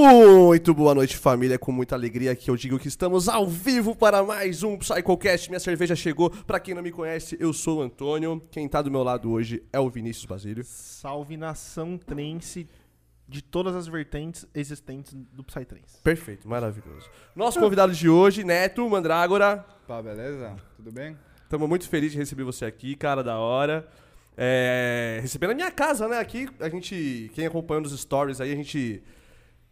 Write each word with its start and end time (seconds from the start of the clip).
Muito 0.00 0.72
boa 0.72 0.94
noite, 0.94 1.16
família. 1.16 1.58
Com 1.58 1.72
muita 1.72 1.96
alegria 1.96 2.36
que 2.36 2.48
eu 2.48 2.56
digo 2.56 2.78
que 2.78 2.86
estamos 2.86 3.28
ao 3.28 3.48
vivo 3.48 3.96
para 3.96 4.22
mais 4.22 4.62
um 4.62 4.78
PsychoCast. 4.78 5.50
Minha 5.50 5.58
cerveja 5.58 5.96
chegou. 5.96 6.30
Para 6.30 6.60
quem 6.60 6.72
não 6.72 6.84
me 6.84 6.92
conhece, 6.92 7.36
eu 7.40 7.52
sou 7.52 7.80
o 7.80 7.82
Antônio. 7.82 8.40
Quem 8.52 8.68
tá 8.68 8.80
do 8.80 8.92
meu 8.92 9.02
lado 9.02 9.28
hoje 9.28 9.60
é 9.72 9.80
o 9.80 9.90
Vinícius 9.90 10.24
Basílio. 10.24 10.62
Salve 10.64 11.36
nação 11.36 11.98
trense 11.98 12.68
de 13.26 13.42
todas 13.42 13.74
as 13.74 13.88
vertentes 13.88 14.46
existentes 14.54 15.14
do 15.32 15.42
Psytrance. 15.42 16.00
Perfeito, 16.04 16.48
maravilhoso. 16.48 17.10
Nosso 17.34 17.58
convidado 17.58 17.92
de 17.92 18.08
hoje, 18.08 18.44
Neto 18.44 18.88
Mandrágora. 18.88 19.66
Pá, 19.84 20.00
beleza? 20.00 20.54
Tudo 20.76 20.92
bem? 20.92 21.18
Estamos 21.42 21.68
muito 21.68 21.88
felizes 21.88 22.12
de 22.12 22.18
receber 22.18 22.44
você 22.44 22.66
aqui, 22.66 22.94
cara 22.94 23.24
da 23.24 23.40
hora. 23.40 23.88
É, 24.36 25.18
receber 25.20 25.48
na 25.48 25.54
minha 25.54 25.72
casa, 25.72 26.06
né? 26.06 26.20
Aqui, 26.20 26.48
a 26.60 26.68
gente, 26.68 27.32
quem 27.34 27.46
acompanha 27.46 27.80
nos 27.80 28.00
stories 28.00 28.40
aí, 28.40 28.52
a 28.52 28.56
gente 28.56 29.02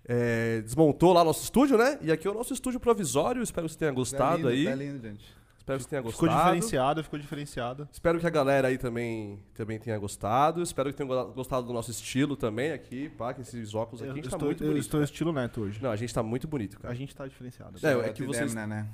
é, 0.09 0.61
desmontou 0.63 1.13
lá 1.13 1.25
nosso 1.25 1.43
estúdio, 1.43 1.77
né? 1.77 1.99
E 2.01 2.13
aqui 2.13 2.27
é 2.27 2.31
o 2.31 2.35
nosso 2.35 2.53
estúdio 2.53 2.79
provisório. 2.81 3.43
Espero 3.43 3.67
que 3.67 3.73
você 3.73 3.79
tenha 3.79 3.93
gostado 3.93 4.31
tá 4.31 4.37
lindo, 4.37 4.49
aí. 4.49 4.65
Tá 4.65 4.75
lindo, 4.75 5.01
gente. 5.01 5.37
Espero 5.59 5.79
que 5.79 5.83
você 5.85 5.91
tenha 5.91 6.03
Ficou 6.03 6.21
gostado. 6.29 6.45
diferenciado, 6.45 7.03
ficou 7.03 7.19
diferenciado. 7.19 7.89
Espero 7.91 8.21
que 8.21 8.27
a 8.27 8.31
galera 8.31 8.69
aí 8.69 8.79
também, 8.79 9.41
também 9.53 9.81
tenha 9.81 9.99
gostado. 9.99 10.63
Espero 10.63 10.91
que 10.91 10.97
tenham 10.97 11.33
gostado 11.33 11.67
do 11.67 11.73
nosso 11.73 11.91
estilo 11.91 12.37
também 12.37 12.71
aqui, 12.71 13.09
pá, 13.09 13.35
que 13.35 13.41
esses 13.41 13.75
óculos 13.75 14.01
aqui. 14.01 14.11
Eu 14.11 14.13
a 14.13 14.15
gente 14.15 14.31
tá 14.31 14.37
estou, 14.37 14.47
muito 14.47 14.63
eu 14.63 14.69
bonito. 14.69 14.83
estou 14.85 14.99
cara. 15.01 15.05
estilo 15.05 15.33
neto 15.33 15.61
hoje. 15.63 15.83
Não, 15.83 15.91
a 15.91 15.97
gente 15.97 16.15
tá 16.15 16.23
muito 16.23 16.47
bonito, 16.47 16.77
A 16.77 16.81
cara. 16.83 16.95
gente 16.95 17.13
tá 17.17 17.27
diferenciado. 17.27 17.85
É, 17.85 17.93
é 18.09 18.13
que 18.13 18.23
vocês- 18.23 18.55
demos, 18.55 18.69
né? 18.69 18.87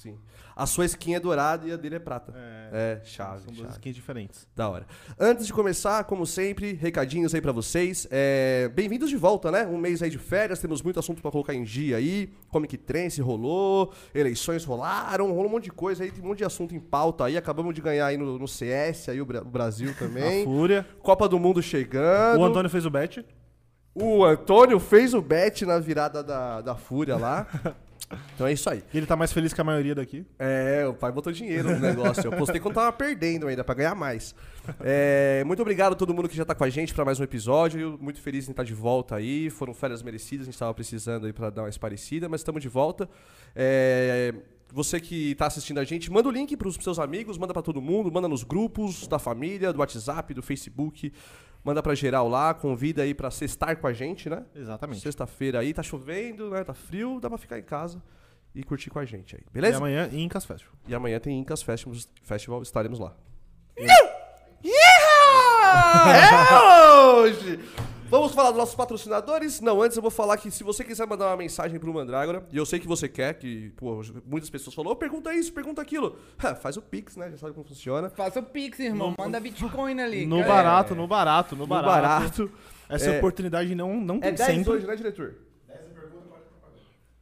Sim. 0.00 0.16
A 0.56 0.64
sua 0.66 0.84
skin 0.86 1.14
é 1.14 1.20
dourada 1.20 1.66
e 1.68 1.72
a 1.72 1.76
dele 1.76 1.96
é 1.96 1.98
prata. 1.98 2.32
É, 2.34 3.00
É, 3.02 3.04
chave, 3.04 3.42
são 3.44 3.52
duas 3.52 3.72
skins 3.72 3.94
diferentes. 3.94 4.46
Da 4.56 4.68
hora. 4.68 4.86
Antes 5.18 5.46
de 5.46 5.52
começar, 5.52 6.04
como 6.04 6.24
sempre, 6.26 6.72
recadinhos 6.72 7.34
aí 7.34 7.40
pra 7.40 7.52
vocês. 7.52 8.06
É, 8.10 8.70
Bem-vindos 8.74 9.10
de 9.10 9.16
volta, 9.16 9.50
né? 9.50 9.66
Um 9.66 9.76
mês 9.76 10.02
aí 10.02 10.08
de 10.08 10.16
férias, 10.18 10.58
temos 10.58 10.80
muito 10.82 10.98
assunto 10.98 11.20
pra 11.20 11.30
colocar 11.30 11.52
em 11.54 11.64
dia 11.64 11.98
aí. 11.98 12.32
Comic 12.48 12.78
Trance 12.78 13.20
rolou, 13.20 13.92
eleições 14.14 14.64
rolaram, 14.64 15.28
rolou 15.32 15.46
um 15.46 15.50
monte 15.50 15.64
de 15.64 15.72
coisa 15.72 16.02
aí, 16.04 16.10
tem 16.10 16.24
um 16.24 16.28
monte 16.28 16.38
de 16.38 16.44
assunto 16.44 16.74
em 16.74 16.80
pauta 16.80 17.24
aí. 17.26 17.36
Acabamos 17.36 17.74
de 17.74 17.80
ganhar 17.82 18.06
aí 18.06 18.16
no, 18.16 18.38
no 18.38 18.48
CS, 18.48 19.10
aí 19.10 19.20
o, 19.20 19.26
Bra- 19.26 19.42
o 19.42 19.50
Brasil 19.50 19.90
A 19.90 19.94
também. 19.94 20.44
Fúria. 20.44 20.86
Copa 21.02 21.28
do 21.28 21.38
Mundo 21.38 21.62
chegando. 21.62 22.40
O 22.40 22.44
Antônio 22.44 22.70
fez 22.70 22.86
o 22.86 22.90
bet. 22.90 23.22
O 23.94 24.24
Antônio 24.24 24.78
fez 24.78 25.12
o 25.14 25.20
bet 25.20 25.66
na 25.66 25.78
virada 25.78 26.22
da, 26.22 26.60
da 26.60 26.74
Fúria 26.74 27.16
lá. 27.16 27.46
Então 28.34 28.46
é 28.46 28.52
isso 28.52 28.68
aí. 28.68 28.82
E 28.92 28.96
ele 28.96 29.06
tá 29.06 29.14
mais 29.14 29.32
feliz 29.32 29.52
que 29.52 29.60
a 29.60 29.64
maioria 29.64 29.94
daqui. 29.94 30.26
É, 30.38 30.84
o 30.86 30.94
pai 30.94 31.12
botou 31.12 31.32
dinheiro 31.32 31.70
no 31.70 31.78
negócio. 31.78 32.24
Eu 32.24 32.32
postei 32.32 32.60
quando 32.60 32.74
tava 32.74 32.92
perdendo 32.92 33.46
ainda, 33.46 33.62
pra 33.62 33.74
ganhar 33.74 33.94
mais. 33.94 34.34
É, 34.80 35.44
muito 35.46 35.60
obrigado 35.62 35.92
a 35.92 35.96
todo 35.96 36.12
mundo 36.12 36.28
que 36.28 36.36
já 36.36 36.44
tá 36.44 36.54
com 36.54 36.64
a 36.64 36.70
gente 36.70 36.92
pra 36.92 37.04
mais 37.04 37.20
um 37.20 37.22
episódio. 37.22 37.98
Muito 38.00 38.20
feliz 38.20 38.48
em 38.48 38.50
estar 38.50 38.64
de 38.64 38.74
volta 38.74 39.16
aí. 39.16 39.48
Foram 39.50 39.72
férias 39.72 40.02
merecidas, 40.02 40.48
a 40.48 40.50
gente 40.50 40.58
tava 40.58 40.74
precisando 40.74 41.26
aí 41.26 41.32
pra 41.32 41.50
dar 41.50 41.62
uma 41.62 41.68
esparecida, 41.68 42.28
mas 42.28 42.40
estamos 42.40 42.60
de 42.60 42.68
volta. 42.68 43.08
É, 43.54 44.34
você 44.72 45.00
que 45.00 45.34
tá 45.34 45.46
assistindo 45.46 45.78
a 45.78 45.84
gente, 45.84 46.10
manda 46.10 46.28
o 46.28 46.32
link 46.32 46.56
pros 46.56 46.76
seus 46.76 46.98
amigos, 46.98 47.36
manda 47.38 47.52
pra 47.52 47.62
todo 47.62 47.80
mundo, 47.80 48.10
manda 48.10 48.28
nos 48.28 48.42
grupos 48.42 49.06
da 49.06 49.18
família, 49.18 49.72
do 49.72 49.80
WhatsApp, 49.80 50.32
do 50.34 50.42
Facebook. 50.42 51.12
Manda 51.62 51.82
pra 51.82 51.94
geral 51.94 52.28
lá, 52.28 52.54
convida 52.54 53.02
aí 53.02 53.12
pra 53.14 53.30
sextar 53.30 53.76
com 53.76 53.86
a 53.86 53.92
gente, 53.92 54.30
né? 54.30 54.44
Exatamente. 54.54 55.00
Sexta-feira 55.00 55.58
aí, 55.60 55.74
tá 55.74 55.82
chovendo, 55.82 56.50
né? 56.50 56.64
Tá 56.64 56.72
frio, 56.74 57.18
dá 57.20 57.28
pra 57.28 57.36
ficar 57.38 57.58
em 57.58 57.62
casa 57.62 58.02
e 58.54 58.62
curtir 58.64 58.88
com 58.90 58.98
a 58.98 59.04
gente 59.04 59.36
aí, 59.36 59.42
E 59.46 59.50
beleza? 59.52 59.76
amanhã, 59.76 60.08
Incas 60.12 60.44
Festival. 60.44 60.74
E 60.88 60.94
amanhã 60.94 61.20
tem 61.20 61.38
Incas 61.38 61.62
Festival, 61.62 61.96
Festival 62.22 62.62
estaremos 62.62 62.98
lá. 62.98 63.14
É 66.12 67.02
hoje! 67.12 67.60
Vamos 68.10 68.32
falar 68.34 68.48
dos 68.50 68.58
nossos 68.58 68.74
patrocinadores? 68.74 69.60
Não, 69.60 69.80
antes 69.80 69.96
eu 69.96 70.02
vou 70.02 70.10
falar 70.10 70.36
que 70.36 70.50
se 70.50 70.64
você 70.64 70.82
quiser 70.82 71.06
mandar 71.06 71.28
uma 71.28 71.36
mensagem 71.36 71.78
pro 71.78 71.94
Mandrágora, 71.94 72.44
e 72.50 72.56
eu 72.56 72.66
sei 72.66 72.80
que 72.80 72.86
você 72.88 73.08
quer, 73.08 73.34
que 73.34 73.70
pô, 73.76 74.02
muitas 74.26 74.50
pessoas 74.50 74.74
falaram, 74.74 74.92
"Ô, 74.92 74.96
pergunta 74.96 75.32
isso, 75.32 75.52
pergunta 75.52 75.80
aquilo. 75.80 76.18
Ha, 76.36 76.54
faz 76.56 76.76
o 76.76 76.82
Pix, 76.82 77.16
né? 77.16 77.30
Já 77.30 77.38
sabe 77.38 77.52
como 77.54 77.64
funciona. 77.64 78.10
Faça 78.10 78.40
o 78.40 78.42
Pix, 78.42 78.80
irmão. 78.80 79.14
Manda 79.16 79.38
Bitcoin 79.38 80.00
ali. 80.00 80.26
No 80.26 80.38
cara. 80.40 80.48
barato, 80.48 80.94
no 80.96 81.06
barato, 81.06 81.54
no 81.54 81.62
No 81.62 81.66
barato. 81.68 81.88
barato. 82.02 82.52
Essa 82.88 83.10
É. 83.10 83.18
oportunidade 83.18 83.72
não, 83.76 84.00
não 84.00 84.16
É 84.16 84.20
tem 84.22 84.34
10 84.34 84.56
sempre. 84.56 84.72
hoje, 84.72 84.86
né, 84.88 84.96
diretor? 84.96 85.36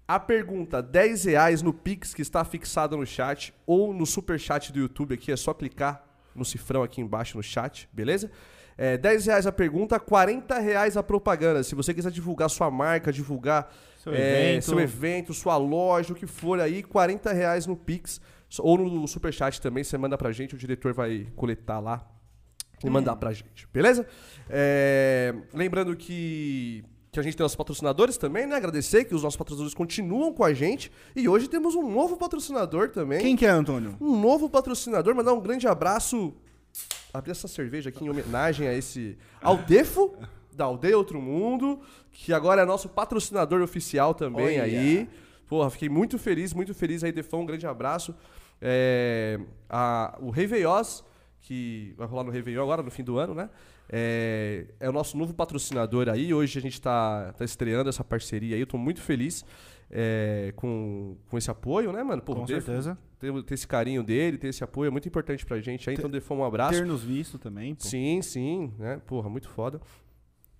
A 0.06 0.18
pergunta, 0.18 0.80
10 0.82 1.24
reais 1.26 1.60
no 1.60 1.74
Pix 1.74 2.14
que 2.14 2.22
está 2.22 2.42
fixado 2.42 2.96
no 2.96 3.04
chat 3.04 3.52
ou 3.66 3.92
no 3.92 4.06
super 4.06 4.40
chat 4.40 4.72
do 4.72 4.78
YouTube 4.78 5.12
aqui, 5.14 5.30
é 5.30 5.36
só 5.36 5.52
clicar 5.52 6.02
no 6.34 6.46
cifrão 6.46 6.82
aqui 6.82 7.02
embaixo 7.02 7.36
no 7.36 7.42
chat, 7.42 7.86
beleza? 7.92 8.30
É, 8.80 8.96
10 8.96 9.26
reais 9.26 9.44
a 9.44 9.50
pergunta, 9.50 9.98
40 9.98 10.56
reais 10.60 10.96
a 10.96 11.02
propaganda. 11.02 11.64
Se 11.64 11.74
você 11.74 11.92
quiser 11.92 12.12
divulgar 12.12 12.48
sua 12.48 12.70
marca, 12.70 13.12
divulgar 13.12 13.74
Seu 13.98 14.14
é, 14.14 14.50
evento. 14.52 14.64
seu 14.66 14.78
evento, 14.78 15.34
sua 15.34 15.56
loja, 15.56 16.12
o 16.12 16.16
que 16.16 16.28
for 16.28 16.60
aí, 16.60 16.84
40 16.84 17.32
reais 17.32 17.66
no 17.66 17.76
Pix 17.76 18.20
ou 18.60 18.78
no 18.78 19.06
super 19.08 19.32
chat 19.34 19.60
também, 19.60 19.82
você 19.82 19.98
manda 19.98 20.16
pra 20.16 20.30
gente, 20.30 20.54
o 20.54 20.58
diretor 20.58 20.94
vai 20.94 21.26
coletar 21.34 21.80
lá 21.80 22.06
e 22.82 22.88
mandar 22.88 23.16
pra 23.16 23.32
gente, 23.32 23.66
beleza? 23.72 24.06
É, 24.48 25.34
lembrando 25.52 25.96
que, 25.96 26.84
que 27.10 27.18
a 27.18 27.22
gente 27.22 27.36
tem 27.36 27.42
nossos 27.42 27.56
patrocinadores 27.56 28.16
também, 28.16 28.46
né? 28.46 28.54
Agradecer 28.54 29.04
que 29.04 29.14
os 29.14 29.24
nossos 29.24 29.36
patrocinadores 29.36 29.74
continuam 29.74 30.32
com 30.32 30.44
a 30.44 30.54
gente. 30.54 30.90
E 31.16 31.28
hoje 31.28 31.48
temos 31.48 31.74
um 31.74 31.90
novo 31.90 32.16
patrocinador 32.16 32.90
também. 32.90 33.18
Quem 33.20 33.34
que 33.34 33.44
é, 33.44 33.50
Antônio? 33.50 33.96
Um 34.00 34.18
novo 34.20 34.48
patrocinador. 34.48 35.14
Mandar 35.16 35.32
um 35.32 35.40
grande 35.40 35.66
abraço. 35.66 36.32
Abrir 37.18 37.32
essa 37.32 37.48
cerveja 37.48 37.88
aqui 37.88 38.04
em 38.04 38.08
homenagem 38.08 38.68
a 38.68 38.72
esse 38.74 39.18
Aldefo, 39.42 40.16
da 40.54 40.64
Aldeia 40.66 40.96
Outro 40.96 41.20
Mundo, 41.20 41.80
que 42.12 42.32
agora 42.32 42.62
é 42.62 42.64
nosso 42.64 42.88
patrocinador 42.88 43.60
oficial 43.60 44.14
também 44.14 44.60
Olha. 44.60 44.62
aí. 44.64 45.08
Porra, 45.46 45.68
fiquei 45.70 45.88
muito 45.88 46.16
feliz, 46.18 46.52
muito 46.54 46.72
feliz 46.74 47.02
aí, 47.02 47.10
Defão. 47.10 47.40
Um 47.40 47.46
grande 47.46 47.66
abraço. 47.66 48.14
É, 48.60 49.40
a- 49.68 50.16
o 50.20 50.30
Rei 50.30 50.46
Veioz, 50.46 51.04
que 51.40 51.94
vai 51.96 52.06
rolar 52.06 52.24
no 52.24 52.30
Réveillon 52.30 52.62
agora, 52.62 52.82
no 52.82 52.90
fim 52.90 53.02
do 53.02 53.18
ano, 53.18 53.34
né? 53.34 53.48
É, 53.90 54.66
é 54.78 54.88
o 54.88 54.92
nosso 54.92 55.16
novo 55.16 55.32
patrocinador 55.32 56.08
aí. 56.08 56.32
Hoje 56.34 56.58
a 56.58 56.62
gente 56.62 56.80
tá, 56.80 57.32
tá 57.36 57.44
estreando 57.44 57.88
essa 57.88 58.04
parceria 58.04 58.54
aí. 58.54 58.60
Eu 58.60 58.66
tô 58.66 58.76
muito 58.78 59.00
feliz 59.00 59.44
é, 59.90 60.52
com, 60.56 61.16
com 61.28 61.38
esse 61.38 61.50
apoio, 61.50 61.92
né, 61.92 62.02
mano? 62.02 62.20
Pô, 62.22 62.34
Com 62.34 62.44
Defo- 62.44 62.66
certeza. 62.66 62.98
ter, 63.18 63.42
ter 63.42 63.54
esse 63.54 63.66
carinho 63.66 64.02
dele, 64.02 64.38
ter 64.38 64.48
esse 64.48 64.62
apoio 64.62 64.88
é 64.88 64.90
muito 64.90 65.08
importante 65.08 65.44
pra 65.46 65.60
gente 65.60 65.88
aí. 65.88 65.96
Então, 65.96 66.10
Defão, 66.10 66.38
um 66.38 66.44
abraço. 66.44 66.78
Ter 66.78 66.86
nos 66.86 67.02
visto 67.02 67.38
também, 67.38 67.74
pô. 67.74 67.84
Sim, 67.84 68.20
sim, 68.22 68.72
né? 68.78 69.00
Porra, 69.06 69.28
muito 69.28 69.48
foda. 69.48 69.80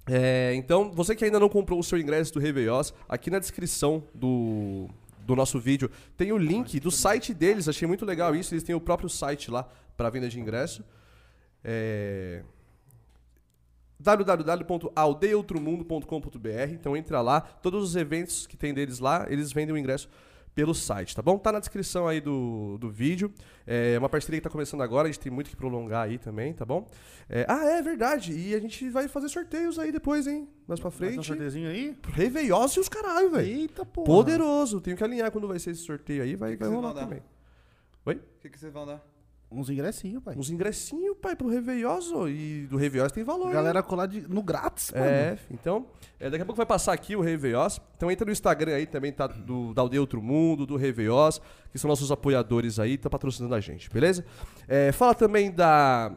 É, 0.06 0.54
então, 0.54 0.90
você 0.90 1.14
que 1.14 1.24
ainda 1.24 1.38
não 1.38 1.48
comprou 1.50 1.78
o 1.78 1.82
seu 1.84 1.98
ingresso 1.98 2.32
do 2.32 2.40
Réveillós, 2.40 2.94
aqui 3.06 3.30
na 3.30 3.38
descrição 3.38 4.02
do, 4.14 4.88
do 5.26 5.36
nosso 5.36 5.60
vídeo 5.60 5.90
tem 6.16 6.32
o 6.32 6.38
link 6.38 6.80
do 6.80 6.90
site 6.90 7.34
deles. 7.34 7.68
Achei 7.68 7.86
muito 7.86 8.06
legal 8.06 8.34
isso. 8.34 8.54
Eles 8.54 8.62
têm 8.64 8.74
o 8.74 8.80
próprio 8.80 9.08
site 9.10 9.50
lá 9.50 9.68
para 9.96 10.08
venda 10.08 10.28
de 10.28 10.40
ingresso. 10.40 10.82
É 11.62 12.42
www.aldeiaoutromundo.com.br 14.00 16.72
Então 16.72 16.96
entra 16.96 17.20
lá, 17.20 17.40
todos 17.40 17.82
os 17.82 17.96
eventos 17.96 18.46
que 18.46 18.56
tem 18.56 18.72
deles 18.72 18.98
lá, 18.98 19.26
eles 19.28 19.52
vendem 19.52 19.74
o 19.74 19.78
ingresso 19.78 20.08
pelo 20.54 20.74
site, 20.74 21.14
tá 21.14 21.20
bom? 21.22 21.38
Tá 21.38 21.52
na 21.52 21.60
descrição 21.60 22.08
aí 22.08 22.20
do, 22.20 22.78
do 22.78 22.90
vídeo. 22.90 23.32
É 23.64 23.96
uma 23.96 24.08
parceria 24.08 24.40
que 24.40 24.44
tá 24.44 24.50
começando 24.50 24.82
agora, 24.82 25.06
a 25.06 25.10
gente 25.10 25.20
tem 25.20 25.30
muito 25.30 25.50
que 25.50 25.56
prolongar 25.56 26.06
aí 26.06 26.18
também, 26.18 26.52
tá 26.52 26.64
bom? 26.64 26.84
É, 27.28 27.46
ah, 27.48 27.64
é 27.64 27.80
verdade. 27.80 28.32
E 28.32 28.56
a 28.56 28.58
gente 28.58 28.90
vai 28.90 29.06
fazer 29.06 29.28
sorteios 29.28 29.78
aí 29.78 29.92
depois, 29.92 30.26
hein? 30.26 30.48
Mais 30.66 30.80
pra 30.80 30.90
Vai 30.90 30.98
ter 30.98 31.06
um 31.06 31.10
frente. 31.12 31.26
sorteiozinho 31.28 31.70
aí? 31.70 31.96
Réveillós 32.12 32.72
e 32.72 32.80
os 32.80 32.88
caralho, 32.88 33.30
velho. 33.30 33.46
Eita, 33.46 33.86
pô. 33.86 34.02
Poderoso. 34.02 34.80
Tenho 34.80 34.96
que 34.96 35.04
alinhar 35.04 35.30
quando 35.30 35.46
vai 35.46 35.60
ser 35.60 35.70
esse 35.70 35.82
sorteio 35.82 36.24
aí, 36.24 36.34
vai, 36.34 36.56
que 36.56 36.64
vai 36.64 36.68
rolar 36.68 36.92
também. 36.92 37.22
O 38.04 38.14
que, 38.40 38.50
que 38.50 38.58
vocês 38.58 38.72
vão 38.72 38.84
dar? 38.84 39.00
Uns 39.50 39.70
ingressinhos, 39.70 40.22
pai. 40.22 40.34
Uns 40.36 40.50
ingressinhos, 40.50 41.16
pai, 41.22 41.34
pro 41.34 41.48
Réveillós, 41.48 42.12
ó, 42.12 42.28
e 42.28 42.66
do 42.68 42.76
Réveillós 42.76 43.10
tem 43.10 43.24
valor. 43.24 43.46
hein? 43.46 43.54
Galera 43.54 43.82
colar 43.82 44.06
de, 44.06 44.20
no 44.28 44.42
grátis, 44.42 44.92
mano. 44.92 45.06
É, 45.06 45.36
fi, 45.36 45.54
então, 45.54 45.86
é, 46.20 46.28
daqui 46.28 46.42
a 46.42 46.44
pouco 46.44 46.58
vai 46.58 46.66
passar 46.66 46.92
aqui 46.92 47.16
o 47.16 47.22
Réveillós. 47.22 47.80
Então 47.96 48.10
entra 48.10 48.26
no 48.26 48.32
Instagram 48.32 48.74
aí 48.74 48.86
também, 48.86 49.10
tá? 49.10 49.26
Do, 49.26 49.72
da 49.72 49.80
Aldeia 49.80 50.02
Outro 50.02 50.20
Mundo, 50.20 50.66
do 50.66 50.76
Réveillós, 50.76 51.40
que 51.72 51.78
são 51.78 51.88
nossos 51.88 52.12
apoiadores 52.12 52.78
aí, 52.78 52.98
tá 52.98 53.08
patrocinando 53.08 53.54
a 53.54 53.60
gente, 53.60 53.88
beleza? 53.88 54.22
É, 54.68 54.92
fala 54.92 55.14
também 55.14 55.50
da 55.50 56.12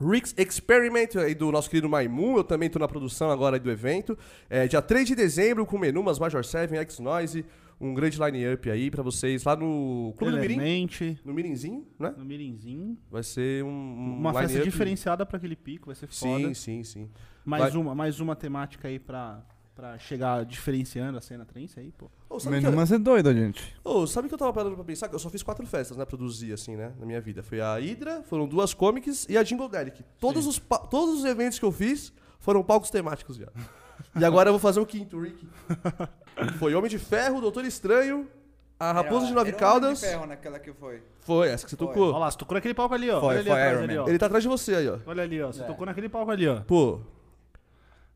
Rix 0.00 0.34
Experiment, 0.36 1.16
aí 1.24 1.34
do 1.36 1.52
nosso 1.52 1.70
querido 1.70 1.88
Maimun, 1.88 2.38
eu 2.38 2.44
também 2.44 2.68
tô 2.68 2.78
na 2.80 2.88
produção 2.88 3.30
agora 3.30 3.54
aí 3.56 3.60
do 3.60 3.70
evento. 3.70 4.18
É, 4.50 4.66
dia 4.66 4.82
3 4.82 5.06
de 5.06 5.14
dezembro, 5.14 5.64
com 5.64 5.78
Menumas, 5.78 6.18
Major 6.18 6.44
7, 6.44 6.74
X-Noise, 6.74 7.44
um 7.82 7.92
grande 7.94 8.18
line-up 8.22 8.70
aí 8.70 8.90
pra 8.90 9.02
vocês 9.02 9.42
lá 9.44 9.56
no 9.56 10.14
Clube 10.16 10.32
do 10.34 10.40
Mirim, 10.40 10.54
Elemente, 10.54 11.18
no 11.24 11.34
Mirinzinho, 11.34 11.86
né? 11.98 12.14
no 12.16 12.24
Mirinzinho. 12.24 12.96
Vai 13.10 13.22
ser 13.22 13.64
um, 13.64 13.68
um 13.68 14.16
Uma 14.18 14.32
festa 14.32 14.60
diferenciada 14.62 15.26
pra 15.26 15.36
aquele 15.36 15.56
pico, 15.56 15.86
vai 15.86 15.94
ser 15.94 16.06
foda. 16.06 16.48
Sim, 16.48 16.54
sim, 16.54 16.84
sim. 16.84 17.10
mais 17.44 17.72
vai- 17.72 17.82
uma, 17.82 17.94
mais 17.94 18.20
uma 18.20 18.36
temática 18.36 18.86
aí 18.88 18.98
pra, 18.98 19.44
pra 19.74 19.98
chegar 19.98 20.44
diferenciando 20.44 21.18
a 21.18 21.20
cena 21.20 21.44
trance 21.44 21.78
aí, 21.80 21.90
pô. 21.92 22.10
Sabe 22.38 22.56
que- 22.56 22.62
Menumas 22.62 22.90
é 22.92 22.98
doido, 22.98 23.32
gente. 23.34 23.62
Ô, 23.84 24.06
sabe 24.06 24.26
o 24.26 24.28
que 24.28 24.34
eu 24.34 24.38
tava 24.38 24.52
parando 24.52 24.74
pra 24.76 24.84
pensar? 24.84 25.08
Que 25.08 25.14
eu 25.14 25.18
só 25.18 25.28
fiz 25.28 25.42
quatro 25.42 25.66
festas, 25.66 25.96
né? 25.96 26.04
Produzir, 26.04 26.52
assim, 26.52 26.76
né? 26.76 26.92
Na 26.98 27.04
minha 27.04 27.20
vida. 27.20 27.42
Foi 27.42 27.60
a 27.60 27.74
Hydra, 27.78 28.22
foram 28.22 28.46
duas 28.46 28.72
comics 28.72 29.26
e 29.28 29.36
a 29.36 29.42
Jingle 29.42 29.68
Delic. 29.68 30.02
Todos 30.20 30.46
os, 30.46 30.58
todos 30.90 31.18
os 31.18 31.24
eventos 31.24 31.58
que 31.58 31.64
eu 31.64 31.72
fiz 31.72 32.12
foram 32.38 32.62
palcos 32.62 32.90
temáticos 32.90 33.36
já. 33.36 33.48
E 34.18 34.24
agora 34.24 34.48
eu 34.48 34.52
vou 34.52 34.60
fazer 34.60 34.80
o 34.80 34.86
quinto, 34.86 35.18
Rick. 35.20 35.46
Foi 36.58 36.74
Homem 36.74 36.90
de 36.90 36.98
Ferro, 36.98 37.40
Doutor 37.40 37.64
Estranho, 37.64 38.28
a 38.78 38.92
Raposa 38.92 39.26
de 39.26 39.32
Nove 39.32 39.50
Era 39.50 39.56
o 39.56 39.60
Homem 39.60 39.80
Caldas. 39.80 40.00
de 40.00 40.06
ferro 40.06 40.26
naquela 40.26 40.58
que 40.58 40.72
foi. 40.72 41.02
Foi, 41.20 41.48
essa 41.48 41.64
que 41.64 41.70
você 41.70 41.76
Foi. 41.76 41.86
Olha 41.86 41.94
tocou. 41.94 42.18
lá, 42.18 42.30
você 42.30 42.36
tocou 42.38 42.54
naquele 42.54 42.74
palco 42.74 42.94
ali, 42.94 43.08
ó. 43.10 43.20
Foi, 43.20 43.28
Olha 43.30 43.38
ali 43.40 43.48
foi 43.48 43.58
atrás 43.60 43.72
Iron 43.76 43.84
ali, 43.84 43.98
ó. 43.98 44.08
Ele 44.08 44.18
tá 44.18 44.26
atrás 44.26 44.42
de 44.42 44.48
você 44.48 44.74
aí, 44.74 44.88
ó. 44.88 44.98
Olha 45.06 45.22
ali, 45.22 45.42
ó. 45.42 45.46
Você 45.52 45.62
É. 45.62 45.64
tocou 45.64 45.86
naquele 45.86 46.08
palco 46.08 46.30
ali, 46.30 46.48
ó. 46.48 46.60
Pô. 46.60 47.00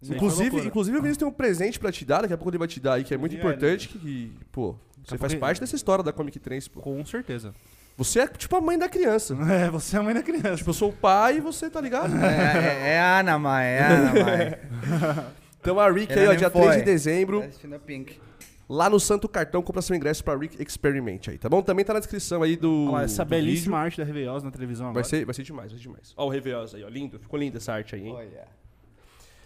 Foi 0.05 0.15
Inclusive, 0.17 0.61
inclusive 0.67 0.97
o 0.99 1.01
Vinícius 1.01 1.17
tem 1.19 1.27
um 1.27 1.33
presente 1.33 1.79
pra 1.81 1.91
te 1.91 2.05
dar, 2.05 2.21
daqui 2.23 2.35
a 2.35 2.37
pouco 2.37 2.51
ele 2.51 2.59
vai 2.59 2.69
te 2.69 2.79
dar 2.79 2.95
aí, 2.95 3.05
que 3.05 3.15
é 3.15 3.17
muito 3.17 3.33
E 3.33 3.37
aí, 3.37 3.41
importante, 3.41 3.89
que, 3.89 3.99
que, 3.99 4.33
pô, 4.53 4.77
você 5.05 5.15
a 5.15 5.19
faz 5.19 5.35
parte 5.35 5.59
dessa 5.61 5.75
história 5.75 6.05
da 6.05 6.13
Comic 6.13 6.39
Trends, 6.39 6.69
pô. 6.69 6.81
Com 6.81 7.05
certeza. 7.07 7.55
Você 7.97 8.21
é 8.21 8.27
tipo 8.29 8.55
a 8.55 8.61
mãe 8.61 8.79
da 8.79 8.89
criança. 8.91 9.35
É, 9.51 9.71
você 9.71 9.97
é 9.97 9.99
a 9.99 10.03
mãe 10.03 10.13
da 10.15 10.23
criança. 10.23 10.57
Tipo, 10.57 10.71
eu 10.71 10.75
sou 10.75 10.91
o 10.91 10.93
pai 10.93 11.39
e 11.39 11.41
você, 11.41 11.71
tá 11.71 11.81
ligado? 11.81 12.15
É, 12.15 12.27
é, 12.27 12.89
é 12.95 13.01
a 13.01 13.21
Ana, 13.21 13.39
mãe, 13.39 13.65
é 13.67 13.81
a 13.83 13.89
Ana, 13.89 14.13
mãe. 14.25 15.27
Então 15.67 15.81
a 15.81 15.91
Rick 15.91 16.13
aí, 16.13 16.29
ó, 16.29 16.35
dia 16.35 16.49
foi. 16.49 16.63
3 16.63 16.77
de 16.77 16.83
dezembro, 16.85 17.45
Pink. 17.85 18.21
lá 18.69 18.89
no 18.89 19.01
Santo 19.01 19.29
Cartão, 19.29 19.61
compra 19.63 19.83
seu 19.83 19.97
ingresso 19.97 20.23
pra 20.23 20.37
Rick 20.37 20.63
Experiment 20.63 21.21
aí, 21.29 21.39
tá 21.39 21.49
bom? 21.49 21.61
Também 21.61 21.85
tá 21.85 21.93
na 21.93 21.99
descrição 21.99 22.43
aí 22.43 22.57
do. 22.57 22.85
Olha 22.85 22.93
lá, 22.93 23.03
essa 23.03 23.25
do 23.25 23.29
belíssima 23.29 23.77
vídeo. 23.79 23.85
arte 23.85 23.99
da 23.99 24.05
Reveiosa 24.05 24.45
na 24.45 24.53
televisão 24.53 24.87
Vai 24.87 24.91
agora. 24.91 25.05
ser, 25.05 25.25
vai 25.25 25.35
ser 25.35 25.43
demais, 25.43 25.73
vai 25.73 25.79
ser 25.81 25.83
demais. 25.83 26.15
Ó 26.17 26.27
o 26.27 26.29
Reveosa 26.29 26.77
aí, 26.77 26.85
ó, 26.85 26.89
lindo. 26.89 27.19
Ficou 27.19 27.39
linda 27.39 27.57
essa 27.57 27.73
arte 27.73 27.97
aí, 27.97 28.07
hein? 28.07 28.15
Olha. 28.15 28.47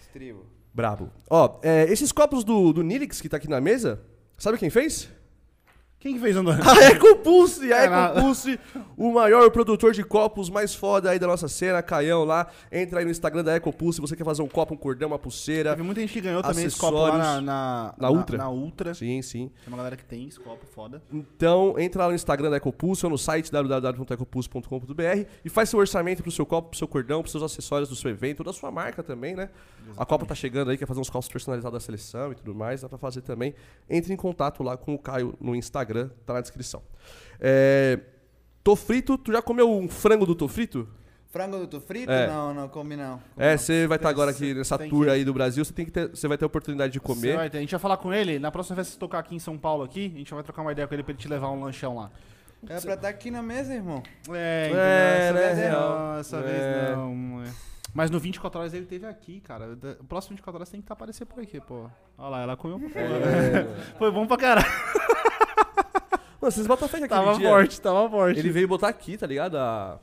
Estribo. 0.02 0.44
Brabo. 0.74 1.10
Ó, 1.28 1.58
é, 1.62 1.84
esses 1.90 2.12
copos 2.12 2.44
do, 2.44 2.72
do 2.72 2.82
Nilix 2.82 3.20
que 3.20 3.28
tá 3.28 3.38
aqui 3.38 3.48
na 3.48 3.60
mesa, 3.60 4.00
sabe 4.36 4.58
quem 4.58 4.70
fez? 4.70 5.08
Quem 6.00 6.14
que 6.14 6.20
fez 6.20 6.34
Andorra? 6.34 6.60
A 6.72 6.92
Ecopulse, 6.92 7.70
a 7.70 7.76
É. 7.76 7.84
Ecopulse, 7.84 8.58
o 8.96 9.12
maior 9.12 9.50
produtor 9.50 9.92
de 9.92 10.02
copos 10.02 10.48
mais 10.48 10.74
foda 10.74 11.10
aí 11.10 11.18
da 11.18 11.26
nossa 11.26 11.46
cena, 11.46 11.82
Caião 11.82 12.24
lá. 12.24 12.46
Entra 12.72 13.00
aí 13.00 13.04
no 13.04 13.10
Instagram 13.10 13.44
da 13.44 13.54
Ecopulse, 13.54 14.00
você 14.00 14.16
quer 14.16 14.24
fazer 14.24 14.40
um 14.40 14.48
copo, 14.48 14.72
um 14.72 14.78
cordão, 14.78 15.08
uma 15.08 15.18
pulseira. 15.18 15.70
Teve 15.72 15.82
muita 15.82 16.00
gente 16.00 16.14
que 16.14 16.22
ganhou 16.22 16.42
também 16.42 16.64
esse 16.64 16.78
copo 16.78 16.96
lá 16.96 17.18
na, 17.18 17.40
na, 17.42 17.94
Na 17.98 18.10
Ultra? 18.10 18.38
Na, 18.38 18.48
Ultra. 18.48 18.94
Sim, 18.94 19.20
sim. 19.20 19.50
Tem 19.62 19.68
uma 19.68 19.76
galera 19.76 19.94
que 19.94 20.04
tem 20.04 20.26
esse 20.26 20.40
copo 20.40 20.64
foda. 20.74 21.02
Então, 21.12 21.78
entra 21.78 22.04
lá 22.04 22.08
no 22.08 22.14
Instagram 22.14 22.48
da 22.48 22.56
Ecopulse 22.56 23.04
ou 23.04 23.10
no 23.10 23.18
site 23.18 23.52
www.ecopulse.com.br 23.52 25.26
e 25.44 25.50
faz 25.50 25.68
seu 25.68 25.78
orçamento 25.78 26.22
pro 26.22 26.32
seu 26.32 26.46
copo, 26.46 26.70
pro 26.70 26.78
seu 26.78 26.88
cordão, 26.88 27.20
pros 27.20 27.32
seus 27.32 27.44
acessórios 27.44 27.90
do 27.90 27.94
seu 27.96 28.10
evento, 28.10 28.42
da 28.42 28.54
sua 28.54 28.70
marca 28.70 29.02
também, 29.02 29.34
né? 29.34 29.50
A 29.96 30.06
Copa 30.06 30.24
tá 30.24 30.34
chegando 30.34 30.70
aí, 30.70 30.78
quer 30.78 30.86
fazer 30.86 31.00
uns 31.00 31.10
copos 31.10 31.28
personalizados 31.28 31.78
da 31.78 31.84
seleção 31.84 32.32
e 32.32 32.34
tudo 32.34 32.54
mais, 32.54 32.80
dá 32.82 32.88
pra 32.88 32.96
fazer 32.96 33.20
também. 33.22 33.54
Entre 33.88 34.12
em 34.12 34.16
contato 34.16 34.62
lá 34.62 34.76
com 34.76 34.94
o 34.94 34.98
Caio 34.98 35.34
no 35.40 35.54
Instagram, 35.54 35.89
tá 36.26 36.34
na 36.34 36.40
descrição. 36.40 36.82
É... 37.40 37.98
Tô 38.62 38.76
frito, 38.76 39.16
tu 39.16 39.32
já 39.32 39.40
comeu 39.40 39.70
um 39.70 39.88
frango 39.88 40.26
do 40.26 40.34
Tô 40.34 40.46
frito? 40.46 40.86
Frango 41.30 41.58
do 41.58 41.66
tu 41.68 41.80
frito? 41.80 42.10
É. 42.10 42.26
Não, 42.26 42.52
não, 42.52 42.68
come 42.68 42.96
não. 42.96 43.18
Come 43.18 43.22
É, 43.46 43.56
você 43.56 43.86
vai 43.86 43.96
estar 43.96 44.08
Tem- 44.08 44.14
agora 44.14 44.30
aqui 44.32 44.52
nessa 44.52 44.76
tour 44.76 45.04
que- 45.06 45.10
aí 45.12 45.24
do 45.24 45.32
Brasil, 45.32 45.64
você 45.64 45.72
tem 45.72 45.84
que 45.86 45.92
ter, 45.92 46.08
você 46.08 46.26
vai 46.26 46.36
ter 46.36 46.44
a 46.44 46.46
oportunidade 46.46 46.92
de 46.92 46.98
comer. 47.00 47.36
vai 47.36 47.48
ter- 47.48 47.58
a 47.58 47.60
gente 47.60 47.70
vai 47.70 47.78
falar 47.80 47.96
com 47.98 48.12
ele, 48.12 48.38
na 48.38 48.50
próxima 48.50 48.74
vez 48.76 48.88
que 48.88 48.94
você 48.94 48.98
tocar 48.98 49.20
aqui 49.20 49.34
em 49.34 49.38
São 49.38 49.56
Paulo 49.56 49.84
aqui, 49.84 50.10
a 50.14 50.18
gente 50.18 50.34
vai 50.34 50.42
trocar 50.42 50.62
uma 50.62 50.72
ideia 50.72 50.88
com 50.88 50.92
ele 50.94 51.02
pra 51.04 51.12
ele 51.12 51.18
te 51.20 51.28
levar 51.28 51.48
um 51.50 51.62
lanchão 51.64 51.96
lá. 51.96 52.10
É 52.68 52.78
pra 52.80 52.94
estar 52.94 53.08
aqui 53.08 53.30
na 53.30 53.40
mesa, 53.42 53.72
irmão. 53.72 54.02
É, 54.30 54.70
É, 54.74 55.28
essa 55.28 55.32
né, 55.32 55.54
vez 55.54 55.72
não, 55.72 56.14
essa 56.18 56.36
É. 56.36 56.42
vez 56.42 56.96
não. 56.96 57.42
é. 57.44 57.50
Mas 57.94 58.10
no 58.10 58.20
24 58.20 58.60
horas 58.60 58.74
ele 58.74 58.86
teve 58.86 59.06
aqui, 59.06 59.40
cara. 59.40 59.78
O 60.00 60.04
próximo 60.04 60.30
24 60.36 60.56
horas 60.58 60.68
tem 60.68 60.80
que 60.80 60.86
tá 60.86 60.92
aparecer 60.94 61.24
por 61.24 61.40
aqui, 61.42 61.60
pô. 61.60 61.88
Olha 62.18 62.28
lá, 62.28 62.42
ela 62.42 62.56
comeu 62.56 62.78
pra 62.78 62.88
porra. 62.88 63.04
É. 63.06 63.66
Foi 63.98 64.10
bom 64.10 64.26
pra 64.26 64.36
caralho. 64.36 64.66
Mano, 66.40 66.52
vocês 66.52 66.66
botam 66.66 66.88
fé 66.88 66.98
que 66.98 67.04
aquele 67.04 67.20
Tava 67.20 67.38
dia 67.38 67.48
forte, 67.48 67.80
tava 67.80 68.08
forte. 68.08 68.38
ele 68.38 68.50
veio 68.50 68.66
botar 68.68 68.88
aqui, 68.88 69.16
tá 69.18 69.26
ligado? 69.26 69.56
A- 69.58 69.98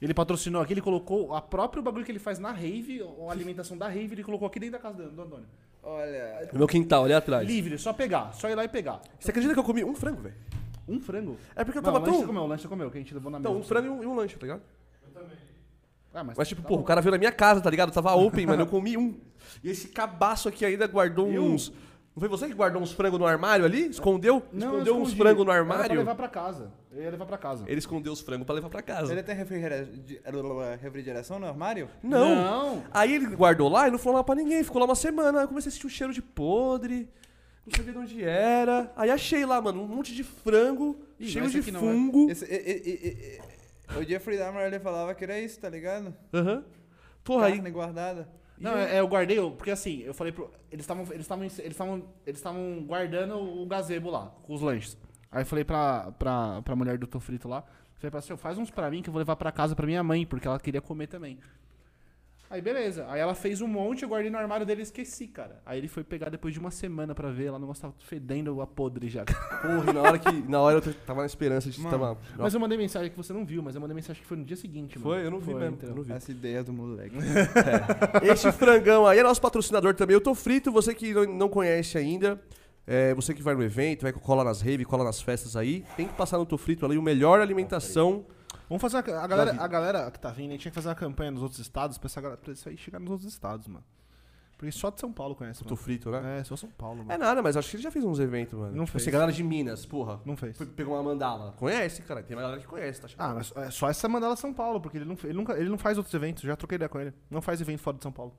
Ele 0.00 0.14
patrocinou 0.14 0.60
aqui, 0.62 0.72
ele 0.72 0.80
colocou 0.80 1.34
a 1.34 1.40
próprio 1.40 1.82
bagulho 1.82 2.04
que 2.04 2.12
ele 2.12 2.18
faz 2.18 2.38
na 2.38 2.52
rave, 2.52 3.02
a 3.28 3.30
alimentação 3.32 3.76
da 3.76 3.86
rave, 3.88 4.14
ele 4.14 4.24
colocou 4.24 4.46
aqui 4.48 4.58
dentro 4.60 4.72
da 4.72 4.78
casa 4.78 5.08
do 5.08 5.22
Antônio. 5.22 5.46
Olha. 5.82 6.48
No 6.52 6.58
meu 6.60 6.66
quintal, 6.68 7.04
ali 7.04 7.12
atrás. 7.12 7.46
Livre, 7.46 7.78
só 7.78 7.92
pegar, 7.92 8.32
só 8.32 8.48
ir 8.48 8.54
lá 8.54 8.64
e 8.64 8.68
pegar. 8.68 9.00
Você 9.18 9.30
acredita 9.30 9.52
que 9.54 9.60
eu 9.60 9.64
comi 9.64 9.84
um 9.84 9.94
frango, 9.94 10.22
velho? 10.22 10.34
Um 10.88 11.00
frango? 11.00 11.36
É 11.56 11.64
porque 11.64 11.78
eu 11.78 11.82
Não, 11.82 11.92
tava 11.92 11.98
o 11.98 12.00
lanche 12.00 12.12
você 12.12 12.18
tão... 12.18 12.26
comeu, 12.26 12.42
o 12.42 12.46
lanche 12.46 12.62
você 12.62 12.68
comeu, 12.68 12.90
que 12.90 12.96
a 12.98 13.00
gente 13.00 13.14
levou 13.14 13.30
na 13.30 13.38
mesa. 13.38 13.48
Não, 13.50 13.58
um 13.60 13.62
frango 13.62 13.86
e 13.86 13.90
um, 13.90 14.02
e 14.02 14.06
um 14.06 14.14
lanche, 14.14 14.36
tá 14.36 14.42
ligado? 14.46 14.62
Ah, 16.12 16.22
mas, 16.22 16.36
Mas 16.38 16.48
tipo, 16.48 16.62
tá 16.62 16.68
porra, 16.68 16.78
bom. 16.78 16.84
o 16.84 16.86
cara 16.86 17.00
veio 17.00 17.10
na 17.12 17.18
minha 17.18 17.32
casa, 17.32 17.60
tá 17.60 17.68
ligado? 17.68 17.90
Tava 17.92 18.14
open, 18.14 18.46
mano, 18.46 18.62
eu 18.62 18.66
comi 18.68 18.96
um. 18.96 19.18
E 19.64 19.70
esse 19.70 19.88
cabaço 19.88 20.48
aqui 20.48 20.64
ainda 20.64 20.86
guardou 20.86 21.28
Viu? 21.28 21.42
uns... 21.42 21.72
Não 22.14 22.20
foi 22.20 22.28
você 22.28 22.46
que 22.46 22.54
guardou 22.54 22.80
uns 22.80 22.92
frangos 22.92 23.18
no 23.18 23.26
armário 23.26 23.64
ali? 23.64 23.88
Escondeu? 23.88 24.40
Não, 24.52 24.66
eu 24.68 24.72
escondeu 24.74 24.96
uns 25.02 25.12
frangos 25.14 25.44
no 25.44 25.50
Era 25.50 25.64
pra 25.64 25.74
armário? 25.74 25.98
levar 25.98 26.14
pra 26.14 26.28
casa. 26.28 26.70
Eu 26.92 27.02
ia 27.02 27.10
levar 27.10 27.26
pra 27.26 27.36
casa. 27.36 27.64
Ele 27.66 27.78
escondeu 27.80 28.12
os 28.12 28.20
frangos 28.20 28.46
pra 28.46 28.54
levar 28.54 28.70
pra 28.70 28.82
casa. 28.82 29.10
Ele 29.12 29.20
tem 29.22 29.34
refrigera- 29.34 29.88
refrigeração 30.80 31.40
no 31.40 31.46
armário? 31.46 31.88
Não. 32.02 32.36
Não. 32.36 32.84
Aí 32.92 33.14
ele 33.14 33.26
guardou 33.34 33.68
lá 33.68 33.88
e 33.88 33.90
não 33.90 33.98
falou 33.98 34.18
lá 34.18 34.24
pra 34.24 34.36
ninguém. 34.36 34.62
Ficou 34.62 34.78
lá 34.78 34.86
uma 34.86 34.94
semana. 34.94 35.38
Aí 35.40 35.44
eu 35.44 35.48
comecei 35.48 35.70
a 35.70 35.72
sentir 35.72 35.86
um 35.86 35.90
cheiro 35.90 36.12
de 36.12 36.22
podre. 36.22 37.08
Não 37.66 37.74
sabia 37.76 37.92
de 37.92 37.98
onde 37.98 38.22
era. 38.22 38.92
Aí 38.94 39.10
achei 39.10 39.44
lá, 39.44 39.60
mano, 39.60 39.82
um 39.82 39.88
monte 39.88 40.14
de 40.14 40.22
frango, 40.22 40.96
Ih, 41.18 41.26
cheio 41.26 41.50
de 41.50 41.58
é. 41.58 41.62
fungo. 41.72 42.30
Esse- 42.30 42.44
e- 42.44 42.48
e- 42.48 42.90
e- 42.90 43.96
e- 43.96 43.98
o 43.98 44.04
Jeffrey 44.08 44.38
Dahmer 44.38 44.66
ele 44.66 44.78
falava 44.78 45.14
que 45.14 45.24
era 45.24 45.40
isso, 45.40 45.58
tá 45.58 45.68
ligado? 45.68 46.14
Aham. 46.32 46.62
Porra, 47.24 47.46
aí. 47.46 47.54
Carne 47.54 47.70
guardada. 47.70 48.28
Não, 48.64 48.78
é, 48.78 48.96
é, 48.96 49.00
eu 49.00 49.06
guardei, 49.06 49.38
porque 49.50 49.70
assim, 49.70 50.00
eu 50.00 50.14
falei 50.14 50.32
pro. 50.32 50.50
Eles 50.70 50.84
estavam. 50.84 51.04
Eles. 51.12 51.30
Eles. 51.58 51.80
Eles 52.26 52.42
guardando 52.86 53.38
o 53.38 53.66
gazebo 53.66 54.10
lá, 54.10 54.34
com 54.42 54.54
os 54.54 54.60
lanches. 54.60 54.96
Aí 55.30 55.42
eu 55.42 55.46
falei 55.46 55.64
pra, 55.64 56.12
pra, 56.12 56.62
pra 56.62 56.76
mulher 56.76 56.96
do 56.96 57.06
Tofrito 57.06 57.48
lá, 57.48 57.64
falei 57.96 58.10
pra 58.10 58.20
senhor, 58.20 58.38
faz 58.38 58.56
uns 58.56 58.70
pra 58.70 58.90
mim 58.90 59.02
que 59.02 59.08
eu 59.08 59.12
vou 59.12 59.18
levar 59.18 59.36
pra 59.36 59.50
casa 59.52 59.74
pra 59.74 59.86
minha 59.86 60.02
mãe, 60.02 60.24
porque 60.24 60.46
ela 60.46 60.58
queria 60.58 60.80
comer 60.80 61.08
também. 61.08 61.38
Aí 62.50 62.60
beleza. 62.60 63.06
Aí 63.08 63.20
ela 63.20 63.34
fez 63.34 63.60
um 63.60 63.66
monte, 63.66 64.02
eu 64.04 64.08
guardei 64.08 64.30
no 64.30 64.38
armário 64.38 64.64
dele 64.64 64.80
e 64.80 64.84
esqueci, 64.84 65.26
cara. 65.26 65.60
Aí 65.66 65.78
ele 65.78 65.88
foi 65.88 66.04
pegar 66.04 66.28
depois 66.28 66.54
de 66.54 66.60
uma 66.60 66.70
semana 66.70 67.14
pra 67.14 67.30
ver, 67.30 67.46
ela 67.46 67.58
não 67.58 67.72
estava 67.72 67.92
fedendo 67.98 68.60
a 68.60 68.66
podre 68.66 69.08
já. 69.08 69.24
Porra, 69.24 69.90
e 69.90 69.92
na 69.92 70.02
hora 70.02 70.18
que. 70.18 70.30
Na 70.48 70.60
hora 70.60 70.76
eu 70.78 70.94
tava 71.06 71.20
na 71.20 71.26
esperança 71.26 71.68
de 71.70 71.80
Mano, 71.80 71.90
tava. 71.98 72.18
Mas 72.38 72.54
eu 72.54 72.60
mandei 72.60 72.78
mensagem 72.78 73.10
que 73.10 73.16
você 73.16 73.32
não 73.32 73.44
viu, 73.44 73.62
mas 73.62 73.74
eu 73.74 73.80
mandei 73.80 73.94
mensagem 73.94 74.22
que 74.22 74.28
foi 74.28 74.36
no 74.36 74.44
dia 74.44 74.56
seguinte, 74.56 74.98
mano. 74.98 75.10
Foi, 75.10 75.26
eu 75.26 75.30
não 75.30 75.40
vi 75.40 75.52
mesmo. 75.54 75.74
entendeu? 75.74 75.88
Eu 75.90 75.96
não 75.96 76.02
vi. 76.04 76.12
Essa 76.12 76.30
ideia 76.30 76.62
do 76.62 76.72
moleque. 76.72 77.16
Esse 78.22 78.52
frangão 78.52 79.06
aí 79.06 79.18
é 79.18 79.22
nosso 79.22 79.40
patrocinador 79.40 79.94
também. 79.94 80.14
Eu 80.14 80.20
tô 80.20 80.34
frito, 80.34 80.70
você 80.70 80.94
que 80.94 81.12
não- 81.12 81.24
não 81.24 81.48
conhece 81.48 81.98
ainda. 81.98 82.40
é, 82.86 83.14
você 83.14 83.32
que 83.32 83.42
vai 83.42 83.54
no 83.54 83.62
evento, 83.62 84.02
vai 84.02 84.12
cola 84.12 84.44
nas 84.44 84.60
raves, 84.60 84.84
cola 84.86 85.02
nas 85.04 85.20
festas 85.20 85.56
aí, 85.56 85.82
tem 85.96 86.06
que 86.06 86.12
passar 86.12 86.36
no 86.36 86.44
Tô 86.44 86.58
Frito 86.58 86.84
ali, 86.84 86.98
o 86.98 87.02
melhor 87.02 87.40
alimentação. 87.40 88.26
Vamos 88.68 88.80
fazer 88.80 88.96
uma, 88.96 89.20
a 89.22 89.26
galera, 89.26 89.62
a 89.62 89.66
galera 89.68 90.10
que 90.10 90.18
tá 90.18 90.30
vindo, 90.30 90.48
a 90.48 90.52
gente 90.52 90.62
tinha 90.62 90.70
que 90.72 90.74
fazer 90.74 90.88
uma 90.88 90.94
campanha 90.94 91.30
nos 91.30 91.42
outros 91.42 91.60
estados 91.60 91.98
pra, 91.98 92.06
essa, 92.06 92.20
galera- 92.20 92.40
pra 92.40 92.52
isso 92.52 92.68
aí 92.68 92.76
chegar 92.76 92.98
nos 92.98 93.10
outros 93.10 93.30
estados, 93.32 93.66
mano. 93.68 93.84
Porque 94.56 94.70
só 94.70 94.88
de 94.88 95.00
São 95.00 95.12
Paulo 95.12 95.34
conhece, 95.34 95.62
O 95.62 95.64
Tô 95.64 95.74
mano. 95.74 95.84
Frito, 95.84 96.10
né? 96.10 96.38
É, 96.38 96.44
só 96.44 96.56
São 96.56 96.70
Paulo, 96.70 96.98
mano. 96.98 97.12
É 97.12 97.18
nada, 97.18 97.42
mas 97.42 97.56
acho 97.56 97.68
que 97.70 97.76
ele 97.76 97.82
já 97.82 97.90
fez 97.90 98.04
uns 98.04 98.18
eventos, 98.20 98.54
mano. 98.58 98.70
Não 98.74 98.84
tipo 98.84 98.92
fez. 98.92 99.02
assim, 99.02 99.10
galera 99.10 99.32
de 99.32 99.42
Minas, 99.42 99.84
porra. 99.84 100.20
Não 100.24 100.36
fez. 100.36 100.56
Pegou 100.76 100.94
uma 100.94 101.02
mandala. 101.02 101.52
Conhece, 101.58 102.02
cara? 102.02 102.22
Tem 102.22 102.36
uma 102.36 102.42
galera 102.42 102.60
que 102.60 102.66
conhece, 102.66 103.00
tá 103.00 103.06
achando? 103.06 103.20
Ah, 103.20 103.34
mas 103.34 103.52
é 103.56 103.70
só 103.70 103.88
essa 103.90 104.08
mandala 104.08 104.36
São 104.36 104.54
Paulo, 104.54 104.80
porque 104.80 104.96
ele 104.96 105.04
não, 105.04 105.16
ele, 105.24 105.32
nunca, 105.34 105.52
ele 105.58 105.68
não 105.68 105.76
faz 105.76 105.98
outros 105.98 106.14
eventos, 106.14 106.44
já 106.44 106.54
troquei 106.56 106.76
ideia 106.76 106.88
com 106.88 107.00
ele. 107.00 107.12
Não 107.28 107.42
faz 107.42 107.60
evento 107.60 107.80
fora 107.80 107.96
de 107.96 108.02
São 108.04 108.12
Paulo. 108.12 108.32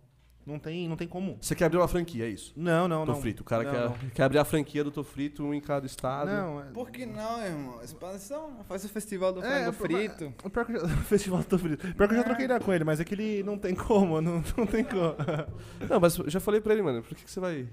Não 0.46 0.60
tem, 0.60 0.88
não 0.88 0.96
tem 0.96 1.08
como. 1.08 1.38
Você 1.42 1.56
quer 1.56 1.66
abrir 1.66 1.78
uma 1.80 1.88
franquia, 1.88 2.25
é 2.25 2.30
isso? 2.30 2.54
Não, 2.56 2.88
não, 2.88 3.04
Tô 3.04 3.14
não. 3.14 3.20
Frito. 3.22 3.42
O 3.42 3.46
cara 3.46 3.64
Não, 3.64 3.72
quer, 3.72 3.82
não. 4.04 4.10
quer 4.12 4.24
abrir 4.24 4.38
a 4.38 4.46
franquia 4.46 4.84
do 4.84 4.92
Tô 4.92 5.04
Frito, 5.04 5.44
um 5.44 5.54
em 5.54 5.60
cada 5.60 5.88
estado. 5.88 6.30
Não, 6.30 6.62
é... 6.62 6.66
Por 6.66 6.92
que 6.92 7.04
não, 7.06 7.42
irmão? 7.44 7.84
Expansão. 7.84 8.64
Faz 8.68 8.86
o 8.86 8.90
festival 8.90 9.34
do 9.34 9.44
É, 9.44 9.64
frango 9.72 9.74
frito. 9.82 10.34
O 10.44 10.50
pior 10.50 10.66
que 10.66 10.74
eu 10.74 10.82
já, 10.82 10.86
o 10.86 10.90
festival 11.04 11.42
do 11.42 11.58
frito. 11.58 11.94
Pior 11.96 12.08
que 12.08 12.14
eu 12.14 12.18
já 12.20 12.24
troquei 12.24 12.46
ideia 12.46 12.60
com 12.60 12.72
ele, 12.72 12.84
mas 12.84 13.00
é 13.00 13.04
que 13.04 13.16
ele 13.16 13.42
não 13.42 13.58
tem 13.58 13.74
como, 13.74 14.22
não, 14.22 14.44
não 14.56 14.68
tem 14.68 14.84
como. 14.84 15.16
Não, 15.90 16.00
mas 16.00 16.16
eu 16.18 16.30
já 16.30 16.40
falei 16.40 16.62
pra 16.62 16.74
ele, 16.74 16.84
mano, 16.84 17.02
por 17.02 17.16
que, 17.16 17.24
que 17.24 17.32
você 17.32 17.40
vai 17.40 17.68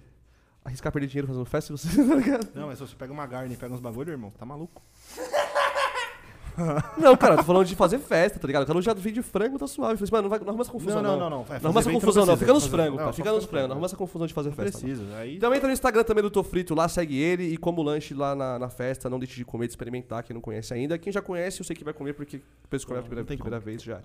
arriscar 0.65 0.91
perder 0.93 1.09
dinheiro 1.09 1.27
fazendo 1.27 1.45
festa 1.45 1.77
se 1.77 1.87
você? 1.87 2.01
Não, 2.55 2.69
mas 2.69 2.79
se 2.79 2.87
você 2.87 2.97
pega 2.97 3.13
uma 3.13 3.27
garne 3.27 3.53
e 3.55 3.57
pega 3.57 3.75
uns 3.75 3.81
bagulho, 3.81 4.11
irmão, 4.11 4.31
tá 4.31 4.47
maluco. 4.47 4.83
Não, 6.99 7.17
cara, 7.17 7.37
tô 7.37 7.43
falando 7.45 7.65
de 7.67 7.75
fazer 7.75 7.99
festa, 7.99 8.39
tá 8.39 8.47
ligado? 8.47 8.63
O 8.63 8.67
cara 8.67 8.83
já 8.83 8.93
vem 8.95 9.13
de 9.13 9.23
frango, 9.23 9.59
tá 9.59 9.67
suave. 9.67 9.95
Eu 9.95 9.99
falei, 10.07 10.11
mano, 10.13 10.23
não, 10.25 10.31
vai, 10.31 10.39
não 10.41 10.49
arruma 10.49 10.63
essa 10.63 10.71
confusão. 10.73 11.03
não, 11.03 11.13
Não, 11.13 11.19
não, 11.21 11.31
não. 11.39 11.45
Vai, 11.45 11.59
Não 11.59 11.67
arruma 11.67 11.81
essa 11.81 11.91
confusão, 11.91 12.27
não. 12.27 12.37
Fica 12.37 12.53
nos 12.53 12.67
frangos, 12.67 12.99
não, 13.01 13.07
só 13.07 13.13
Fica 13.13 13.33
nos 13.33 13.43
no 13.45 13.49
frangos. 13.49 13.69
Não 13.69 13.75
arruma 13.75 13.87
essa 13.87 13.97
confusão 13.97 14.27
de 14.27 14.35
fazer 14.35 14.49
Não 14.51 14.57
festa. 14.57 14.79
não. 14.79 14.89
precisa. 14.89 15.17
Aí 15.17 15.37
Então 15.37 15.55
entra 15.55 15.67
no 15.69 15.73
Instagram 15.73 16.05
também 16.05 16.23
do 16.23 16.31
Tô 16.31 16.43
Frito 16.43 16.75
lá, 16.75 16.89
segue 16.89 17.17
ele 17.19 17.45
e 17.45 17.57
como 17.57 17.83
lanche 17.83 18.15
lá 18.15 18.35
na, 18.35 18.59
na 18.59 18.69
festa, 18.69 19.09
não 19.09 19.19
deixe 19.19 19.37
de 19.37 19.45
comer, 19.45 19.67
de 19.67 19.73
experimentar, 19.73 20.23
quem 20.23 20.35
não 20.35 20.41
conhece 20.41 20.75
ainda. 20.75 20.99
Quem 20.99 21.13
já 21.13 21.23
conhece, 21.23 21.61
eu 21.61 21.65
sei 21.65 21.75
que 21.75 21.85
vai 21.85 21.95
comer 21.95 22.13
porque 22.13 22.41
depois 22.63 22.85
comer 22.85 22.99
a 22.99 23.01
Não, 23.03 23.07
primeira, 23.09 23.31
não 23.31 23.37
primeira 23.37 23.61
vez 23.61 23.83
já. 23.83 23.95
era. 23.95 24.05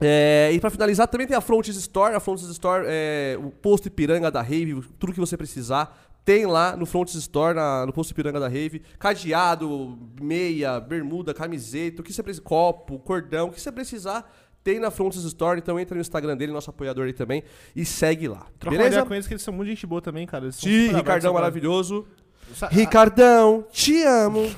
É, 0.00 0.50
e 0.52 0.58
pra 0.58 0.70
finalizar, 0.70 1.06
também 1.06 1.26
tem 1.26 1.36
a 1.36 1.40
Frontes 1.40 1.76
Store. 1.76 2.14
A 2.14 2.20
Frontes 2.20 2.44
Store 2.48 2.84
é 2.86 3.38
o 3.40 3.50
posto 3.50 3.86
Ipiranga 3.86 4.30
da 4.30 4.42
Rave, 4.42 4.82
tudo 4.98 5.12
que 5.12 5.20
você 5.20 5.36
precisar. 5.36 6.03
Tem 6.24 6.46
lá 6.46 6.74
no 6.76 6.86
Frontes 6.86 7.14
Store, 7.16 7.54
na- 7.54 7.84
no 7.84 7.92
posto 7.92 8.10
Ipiranga 8.12 8.40
da 8.40 8.48
Rave. 8.48 8.80
Cadeado, 8.98 9.98
meia, 10.20 10.80
bermuda, 10.80 11.34
camiseta, 11.34 12.00
o 12.00 12.04
que 12.04 12.12
você 12.12 12.22
precisa, 12.22 12.42
copo, 12.42 12.98
cordão, 12.98 13.48
o 13.48 13.52
que 13.52 13.60
você 13.60 13.70
precisar. 13.70 14.30
Tem 14.62 14.80
na 14.80 14.90
Frontes 14.90 15.22
Store, 15.24 15.58
então 15.58 15.78
entra 15.78 15.94
no 15.94 16.00
Instagram 16.00 16.34
dele, 16.36 16.50
nosso 16.50 16.70
apoiador 16.70 17.04
aí 17.04 17.12
também, 17.12 17.42
e 17.76 17.84
segue 17.84 18.26
lá. 18.26 18.46
Troca 18.58 18.68
uma 18.68 18.70
beleza? 18.70 18.88
ideia 18.88 19.04
com 19.06 19.12
eles 19.14 19.26
que 19.26 19.34
eles 19.34 19.42
são 19.42 19.52
muito 19.52 19.68
gente 19.68 19.86
boa 19.86 20.00
também, 20.00 20.26
cara. 20.26 20.46
Eles 20.46 20.56
super 20.56 20.94
Ricardão 20.96 21.34
maravilhoso. 21.34 22.06
Sa- 22.54 22.68
Ricardão, 22.68 23.66
te 23.70 24.02
amo. 24.02 24.50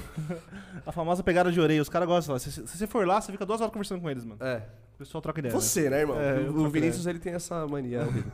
A, 0.87 0.91
a 0.91 0.93
famosa 0.93 1.25
pegada 1.25 1.51
de 1.51 1.61
orelha, 1.61 1.83
os 1.83 1.89
caras 1.89 2.07
gostam. 2.07 2.39
Se, 2.39 2.53
se 2.53 2.67
você 2.79 2.87
for 2.87 3.05
lá, 3.05 3.21
você 3.21 3.33
fica 3.33 3.45
duas 3.45 3.61
horas 3.61 3.73
conversando 3.73 4.01
com 4.01 4.09
eles, 4.09 4.25
mano. 4.25 4.39
É. 4.41 4.63
O 4.97 4.99
pessoal 4.99 5.21
troca 5.21 5.41
ideia. 5.41 5.53
Você, 5.55 5.91
né, 5.91 6.01
irmão? 6.01 6.19
É, 6.19 6.41
o 6.49 6.69
Vinícius, 6.71 7.07
ele 7.07 7.19
tem 7.19 7.35
essa 7.35 7.67
mania 7.67 8.01
horrível. 8.01 8.33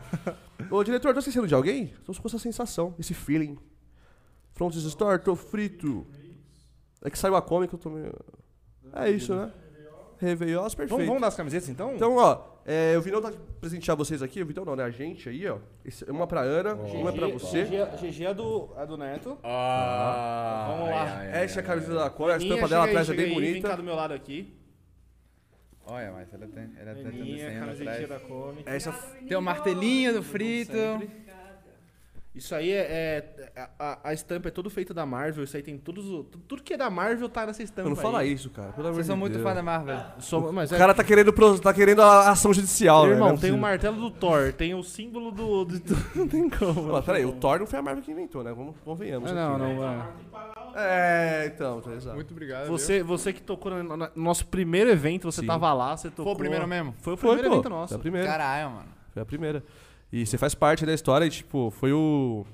Ô, 0.71 0.83
diretor, 0.85 1.12
tá 1.12 1.19
esquecendo 1.19 1.49
de 1.49 1.54
alguém? 1.54 1.92
Tô 2.04 2.12
com 2.14 2.28
essa 2.28 2.38
sensação, 2.38 2.95
esse 3.00 3.12
feeling. 3.12 3.59
Frontis 4.52 4.85
Store, 4.85 5.19
tô 5.21 5.35
frito. 5.35 6.07
É 7.04 7.11
que 7.11 7.19
saiu 7.19 7.35
a 7.35 7.42
cômica, 7.42 7.75
eu 7.75 7.78
tô 7.81 7.90
meio... 7.90 8.14
É 8.95 9.11
isso, 9.11 9.35
né? 9.35 9.50
Réveillon, 10.19 10.62
perfeito. 10.62 10.90
Vamos, 10.90 11.07
vamos 11.07 11.21
dar 11.21 11.26
as 11.28 11.35
camisetas 11.35 11.69
então? 11.69 11.97
Então, 11.97 12.14
ó, 12.16 12.42
é, 12.64 12.97
o 12.97 13.02
Vinão 13.02 13.21
tá 13.21 13.33
presentear 13.61 13.97
vocês 13.97 14.23
aqui. 14.23 14.40
O 14.40 14.47
Vinão 14.47 14.64
não, 14.64 14.76
né? 14.76 14.85
A 14.85 14.90
gente 14.90 15.28
aí, 15.28 15.49
ó. 15.49 15.59
Esse- 15.85 16.09
uma 16.09 16.28
pra 16.28 16.42
Ana, 16.42 16.75
uma 16.76 17.11
é 17.11 17.12
pra 17.12 17.26
você. 17.26 17.64
GG 17.64 18.25
é 18.25 18.33
do, 18.33 18.69
é 18.76 18.87
do 18.87 18.97
Neto. 18.97 19.37
Ah, 19.42 20.66
Vamos 20.76 20.90
lá. 20.90 21.02
ai, 21.02 21.33
ai, 21.33 21.45
Essa 21.45 21.59
é 21.59 21.62
a 21.62 21.66
camisa 21.66 21.90
ai. 21.92 21.99
da 21.99 22.11
cor, 22.11 22.31
a 22.31 22.37
estampa 22.37 22.69
dela 22.69 22.85
atrás 22.85 23.11
é 23.11 23.14
bem 23.14 23.25
aí, 23.37 23.52
Vem 23.52 23.62
cá 23.62 23.69
bonita. 23.71 23.76
do 23.78 23.83
meu 23.83 23.97
lado 23.97 24.14
aqui. 24.14 24.54
Olha, 25.85 26.12
mas 26.12 26.33
ela 26.33 26.47
tem, 26.47 26.71
ela 26.79 26.95
tem 26.95 27.07
Aninha, 27.07 27.25
desenho 27.47 27.61
camisetinha 27.61 27.93
atrás. 28.05 28.09
da 28.09 28.21
Comic. 28.29 28.62
Essa 28.67 28.93
Tem 29.27 29.37
o 29.37 29.43
martelinho 29.43 30.12
do 30.12 30.23
frito. 30.23 30.73
Isso 32.35 32.55
aí 32.55 32.71
é. 32.73 32.81
é- 33.55 33.69
a, 33.79 33.99
a 34.05 34.12
estampa 34.15 34.49
é 34.49 34.51
todo 34.51 34.71
feita 34.71 34.95
da 34.95 35.05
Marvel. 35.05 35.45
Isso 35.45 35.55
aí 35.55 35.62
tem 35.62 35.77
todos. 35.77 36.07
o- 36.07 36.25
Tudo 36.25 36.62
que 36.62 36.73
é 36.73 36.77
da 36.79 36.89
Marvel 36.89 37.29
tá 37.29 37.45
nessa 37.45 37.62
estampa. 37.62 37.91
não 37.91 37.95
fala 37.97 38.25
isso, 38.25 38.49
cara. 38.49 38.73
Pelo 38.73 38.91
Vocês 38.95 39.05
são 39.07 39.19
muito 39.19 39.39
fã 39.41 39.55
da 39.55 39.62
Marvel. 39.62 40.01
Só- 40.19 40.51
mas 40.51 40.71
O 40.73 40.75
é- 40.75 40.79
cara 40.79 40.95
tá 40.95 41.05
querendo, 41.05 41.31
tá 41.61 41.75
querendo 41.75 42.01
a 42.01 42.31
ação 42.31 42.55
judicial, 42.55 43.05
né? 43.05 43.12
Irmão, 43.12 43.29
Não 43.29 43.35
é 43.37 43.39
tem 43.39 43.51
o 43.53 43.59
martelo 43.59 43.99
do 44.01 44.11
Thor, 44.11 44.51
tem 44.55 44.75
o 44.75 44.83
símbolo 44.83 45.31
do. 45.31 45.67
do- 45.67 45.79
do- 45.79 45.97
não 46.17 46.27
tem 46.27 46.49
como. 46.49 46.85
Mas 46.93 47.05
peraí, 47.05 47.27
o 47.27 47.33
Thor 47.33 47.59
não 47.59 47.67
foi 47.67 47.79
a 47.79 47.83
Marvel 47.83 48.03
que 48.03 48.11
inventou, 48.11 48.43
né? 48.43 48.51
Vamos, 48.55 48.77
convenhamos. 48.83 49.31
Ah, 49.31 49.35
não, 49.35 49.55
aqui, 49.57 49.62
né? 49.65 49.75
não, 49.75 49.85
é. 49.93 51.43
É, 51.45 51.53
então, 51.55 51.83
tá 51.83 51.93
exato. 51.93 52.17
Muito 52.17 52.31
obrigado. 52.31 52.67
Você, 52.69 53.03
você 53.03 53.31
que 53.33 53.43
tocou 53.43 53.71
no, 53.71 53.95
no 53.95 54.09
nosso 54.17 54.47
primeiro 54.47 54.89
evento, 54.89 55.31
você 55.31 55.43
Sim. 55.43 55.47
tava 55.47 55.71
lá, 55.75 55.95
você 55.97 56.09
tocou. 56.09 56.25
Foi 56.25 56.33
o 56.35 56.39
primeiro 56.39 56.67
mesmo? 56.67 56.95
Foi 57.03 57.12
o 57.12 57.17
Foi, 57.19 57.29
primeiro 57.37 57.49
pô. 57.51 57.55
evento 57.57 57.69
Foi 57.69 57.79
nosso. 57.79 57.95
a 57.95 57.99
primeira. 57.99 58.27
Caralho, 58.27 58.71
mano. 58.71 58.89
Foi 59.12 59.23
a 59.23 59.27
primeira. 59.27 59.62
E 60.12 60.26
você 60.26 60.37
faz 60.37 60.54
parte 60.54 60.85
da 60.85 60.92
história 60.92 61.25
e, 61.25 61.31
tipo, 61.31 61.71
foi 61.71 61.92
o. 61.92 62.45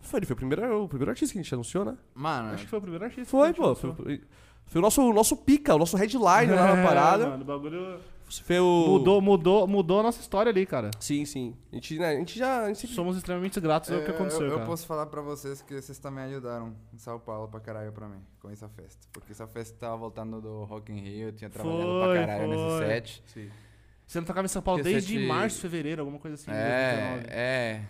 Foi, 0.00 0.18
ele 0.18 0.26
foi 0.26 0.34
o 0.34 0.36
primeiro, 0.36 0.84
o 0.84 0.88
primeiro 0.88 1.10
artista 1.10 1.32
que 1.32 1.38
a 1.38 1.42
gente 1.42 1.54
anunciou, 1.54 1.84
né? 1.84 1.96
Mano, 2.14 2.50
Acho 2.50 2.64
que 2.64 2.70
foi 2.70 2.78
o 2.78 2.82
primeiro 2.82 3.04
artista. 3.04 3.24
Foi, 3.30 3.52
que 3.52 3.60
a 3.62 3.64
gente 3.66 3.80
pô. 3.80 3.94
Foi, 3.94 4.20
foi 4.66 4.78
o 4.78 4.82
nosso, 4.82 5.02
o 5.02 5.12
nosso 5.12 5.36
pica, 5.36 5.74
o 5.74 5.78
nosso 5.78 5.96
headline 5.96 6.52
lá 6.52 6.74
na 6.74 6.80
É, 6.80 6.84
parada. 6.84 7.28
mano, 7.28 7.42
o 7.42 7.46
bagulho 7.46 7.98
Foi 8.28 8.58
o... 8.58 8.86
mudou, 8.88 9.20
mudou, 9.20 9.66
mudou 9.66 10.00
a 10.00 10.02
nossa 10.02 10.20
história 10.20 10.50
ali, 10.50 10.66
cara. 10.66 10.90
Sim, 10.98 11.24
sim. 11.24 11.54
A 11.70 11.76
gente, 11.76 11.98
né, 11.98 12.08
a 12.08 12.14
gente 12.16 12.38
já. 12.38 12.62
A 12.64 12.72
gente 12.72 12.86
Somos 12.88 13.16
extremamente 13.16 13.58
gratos 13.60 13.90
ao 13.90 14.00
que 14.02 14.10
É, 14.10 14.14
aconteceu, 14.14 14.42
eu, 14.42 14.48
eu 14.48 14.54
cara. 14.56 14.66
posso 14.66 14.86
falar 14.86 15.06
pra 15.06 15.22
vocês 15.22 15.62
que 15.62 15.80
vocês 15.80 15.98
também 15.98 16.24
ajudaram 16.24 16.74
em 16.92 16.98
São 16.98 17.18
Paulo 17.20 17.46
pra 17.48 17.60
caralho 17.60 17.92
pra 17.92 18.08
mim, 18.08 18.20
com 18.40 18.50
essa 18.50 18.68
festa. 18.68 19.06
Porque 19.12 19.32
essa 19.32 19.46
festa 19.46 19.76
tava 19.78 19.96
voltando 19.96 20.40
do 20.40 20.64
Rock 20.64 20.90
in 20.92 20.98
Rio, 21.00 21.28
eu 21.28 21.32
tinha 21.32 21.48
trabalhado 21.48 21.82
Foi, 21.86 22.00
pra 22.18 22.26
caralho 22.26 22.48
nesse 22.48 22.68
foi. 22.78 22.86
set. 22.86 23.22
Sim. 23.26 23.50
Você 24.06 24.18
não 24.18 24.26
tocava 24.26 24.44
em 24.44 24.48
São 24.48 24.60
Paulo 24.62 24.80
Porque 24.80 24.92
desde 24.92 25.14
você 25.14 25.20
te- 25.20 25.26
março, 25.26 25.60
fevereiro, 25.60 26.02
alguma 26.02 26.18
coisa 26.18 26.34
assim. 26.34 26.50
É, 26.50 26.96
2019. 27.20 27.26
é. 27.30 27.82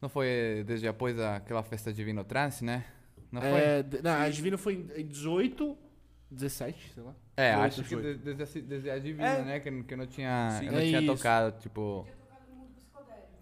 Não 0.00 0.08
foi 0.08 0.64
desde 0.66 0.88
após 0.88 1.18
aquela 1.20 1.62
festa 1.62 1.92
Divino 1.92 2.24
Trance, 2.24 2.64
né? 2.64 2.84
Não 3.30 3.40
foi? 3.40 3.50
É, 3.60 3.82
d- 3.82 4.00
não, 4.02 4.10
a 4.20 4.28
Divino 4.28 4.58
foi 4.58 4.86
em 4.96 5.06
18, 5.06 5.76
17, 6.30 6.92
sei 6.94 7.02
lá. 7.02 7.14
É, 7.36 7.54
Foi, 7.54 7.64
acho 7.64 7.82
que 7.82 7.88
foi. 7.94 8.02
de- 8.02 8.14
desde, 8.34 8.42
a- 8.42 8.62
desde 8.62 8.90
a 8.90 8.98
Divina, 8.98 9.26
É. 9.28 9.42
né? 9.44 9.60
Que, 9.60 9.82
que 9.84 9.94
eu 9.94 9.98
não 9.98 10.06
tinha, 10.06 10.50
Sim. 10.58 10.66
eu 10.66 10.72
não 10.72 10.78
É 10.80 10.84
tinha 10.84 11.00
isso. 11.00 11.14
tocado, 11.14 11.58
tipo... 11.60 12.06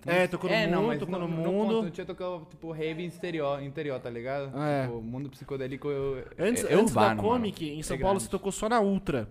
É, 0.06 0.26
tocou 0.26 0.48
no 0.48 0.56
é, 0.56 0.66
não, 0.66 0.78
mundo, 0.82 0.88
mas 0.88 0.98
tocou 0.98 1.18
não, 1.18 1.28
no 1.28 1.36
não 1.42 1.52
mundo. 1.52 1.74
conta, 1.74 1.86
eu 1.88 1.90
tinha 1.90 2.06
tocado, 2.06 2.46
tipo, 2.50 2.72
rave 2.72 3.04
interior, 3.04 3.62
interior 3.62 4.00
tá 4.00 4.08
ligado? 4.08 4.50
É. 4.58 4.86
Tipo, 4.86 5.02
mundo 5.02 5.28
psicodélico 5.28 5.88
eu, 5.90 6.24
Antes, 6.38 6.64
é, 6.64 6.72
é 6.72 6.74
antes 6.74 6.92
urbano, 6.92 6.94
da 6.94 7.14
mano. 7.16 7.22
Comic, 7.22 7.68
em 7.68 7.82
São 7.82 7.96
É 7.96 8.00
Paulo, 8.00 8.14
grande. 8.14 8.24
você 8.24 8.30
tocou 8.30 8.50
só 8.50 8.66
na 8.68 8.80
Ultra. 8.80 9.28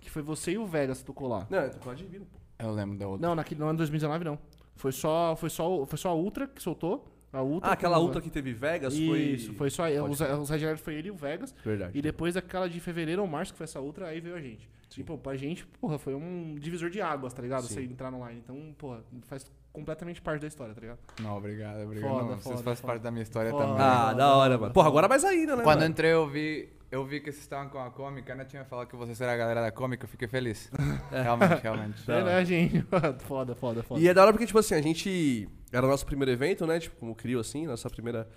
Que 0.00 0.10
foi 0.10 0.22
você 0.22 0.52
e 0.52 0.58
o 0.58 0.66
Vegas 0.66 0.98
que 0.98 1.04
tocou 1.04 1.28
lá. 1.28 1.46
Não, 1.50 1.58
eu 1.58 1.70
tô 1.74 1.90
a 1.90 1.94
Divino, 1.94 2.26
pô. 2.26 2.38
Eu 2.58 2.72
lembro 2.72 2.98
da 2.98 3.06
outra. 3.06 3.26
Não, 3.26 3.34
naquele, 3.34 3.62
ano 3.62 3.72
de 3.72 3.78
2019 3.78 4.24
não. 4.24 4.38
Foi 4.76 4.92
só, 4.92 5.36
foi 5.36 5.50
só, 5.50 5.84
foi 5.86 5.98
só 5.98 6.10
a 6.10 6.14
Ultra 6.14 6.46
que 6.46 6.62
soltou. 6.62 7.06
A 7.32 7.42
Ultra 7.42 7.70
Ah, 7.70 7.72
aquela 7.74 8.00
ultra 8.00 8.20
que 8.20 8.28
teve 8.28 8.52
Vegas 8.52 8.92
foi. 8.96 9.20
Isso, 9.20 9.54
foi 9.54 9.70
só. 9.70 9.84
Pode 9.84 10.10
Os, 10.10 10.20
os 10.20 10.50
headliners 10.50 10.80
foi 10.80 10.94
ele 10.94 11.08
e 11.08 11.10
o 11.10 11.14
Vegas. 11.14 11.54
Verdade. 11.64 11.96
E 11.96 12.02
depois 12.02 12.36
aquela 12.36 12.68
de 12.68 12.80
fevereiro 12.80 13.22
ou 13.22 13.28
março, 13.28 13.52
que 13.52 13.58
foi 13.58 13.64
essa 13.64 13.78
outra, 13.78 14.08
aí 14.08 14.20
veio 14.20 14.34
a 14.34 14.40
gente. 14.40 14.68
E, 14.98 15.04
pô, 15.04 15.16
pra 15.16 15.36
gente, 15.36 15.64
porra, 15.80 15.98
foi 15.98 16.14
um 16.14 16.56
divisor 16.58 16.90
de 16.90 17.00
águas, 17.00 17.32
tá 17.32 17.40
ligado? 17.40 17.62
Sim. 17.62 17.74
Você 17.74 17.82
entrar 17.82 18.10
no 18.10 18.26
line. 18.26 18.40
Então, 18.42 18.74
porra, 18.76 19.04
faz 19.22 19.46
completamente 19.72 20.20
parte 20.20 20.40
da 20.40 20.48
história, 20.48 20.74
tá 20.74 20.80
ligado? 20.80 20.98
Não, 21.20 21.36
obrigado, 21.36 21.82
obrigado. 21.82 22.10
Foda, 22.10 22.22
não, 22.22 22.28
vocês 22.30 22.42
foda, 22.42 22.56
fazem 22.56 22.76
foda. 22.80 22.92
parte 22.94 23.02
da 23.02 23.10
minha 23.12 23.22
história 23.22 23.50
Foda. 23.52 23.66
também. 23.66 23.80
Ah, 23.80 24.12
da 24.12 24.34
hora, 24.34 24.58
mano. 24.58 24.74
Porra, 24.74 24.88
agora 24.88 25.06
mais 25.06 25.24
ainda, 25.24 25.54
né? 25.54 25.62
Quando 25.62 25.76
eu 25.76 25.82
mano? 25.82 25.92
entrei, 25.92 26.12
eu 26.12 26.26
vi, 26.28 26.68
eu 26.90 27.04
vi 27.04 27.20
que 27.20 27.30
vocês 27.30 27.44
estavam 27.44 27.68
com 27.68 27.78
a 27.78 27.90
cômica, 27.90 28.34
né? 28.34 28.44
Tinha 28.44 28.64
falado 28.64 28.88
que 28.88 28.96
vocês 28.96 29.20
eram 29.20 29.32
a 29.32 29.36
galera 29.36 29.62
da 29.62 29.70
cômica, 29.70 30.04
eu 30.04 30.08
fiquei 30.08 30.26
feliz. 30.26 30.68
realmente, 31.10 31.62
realmente. 31.62 32.10
É, 32.10 32.24
né, 32.24 32.44
gente? 32.44 32.82
foda, 33.26 33.54
foda, 33.54 33.82
foda. 33.82 34.00
E 34.00 34.08
é 34.08 34.14
da 34.14 34.22
hora 34.22 34.32
porque, 34.32 34.46
tipo 34.46 34.58
assim, 34.58 34.74
a 34.74 34.82
gente. 34.82 35.48
Era 35.72 35.86
o 35.86 35.88
nosso 35.88 36.04
primeiro 36.04 36.32
evento, 36.32 36.66
né? 36.66 36.80
Tipo, 36.80 36.96
como 36.96 37.14
crio, 37.14 37.38
assim, 37.38 37.64
nossa 37.64 37.88
primeira. 37.88 38.28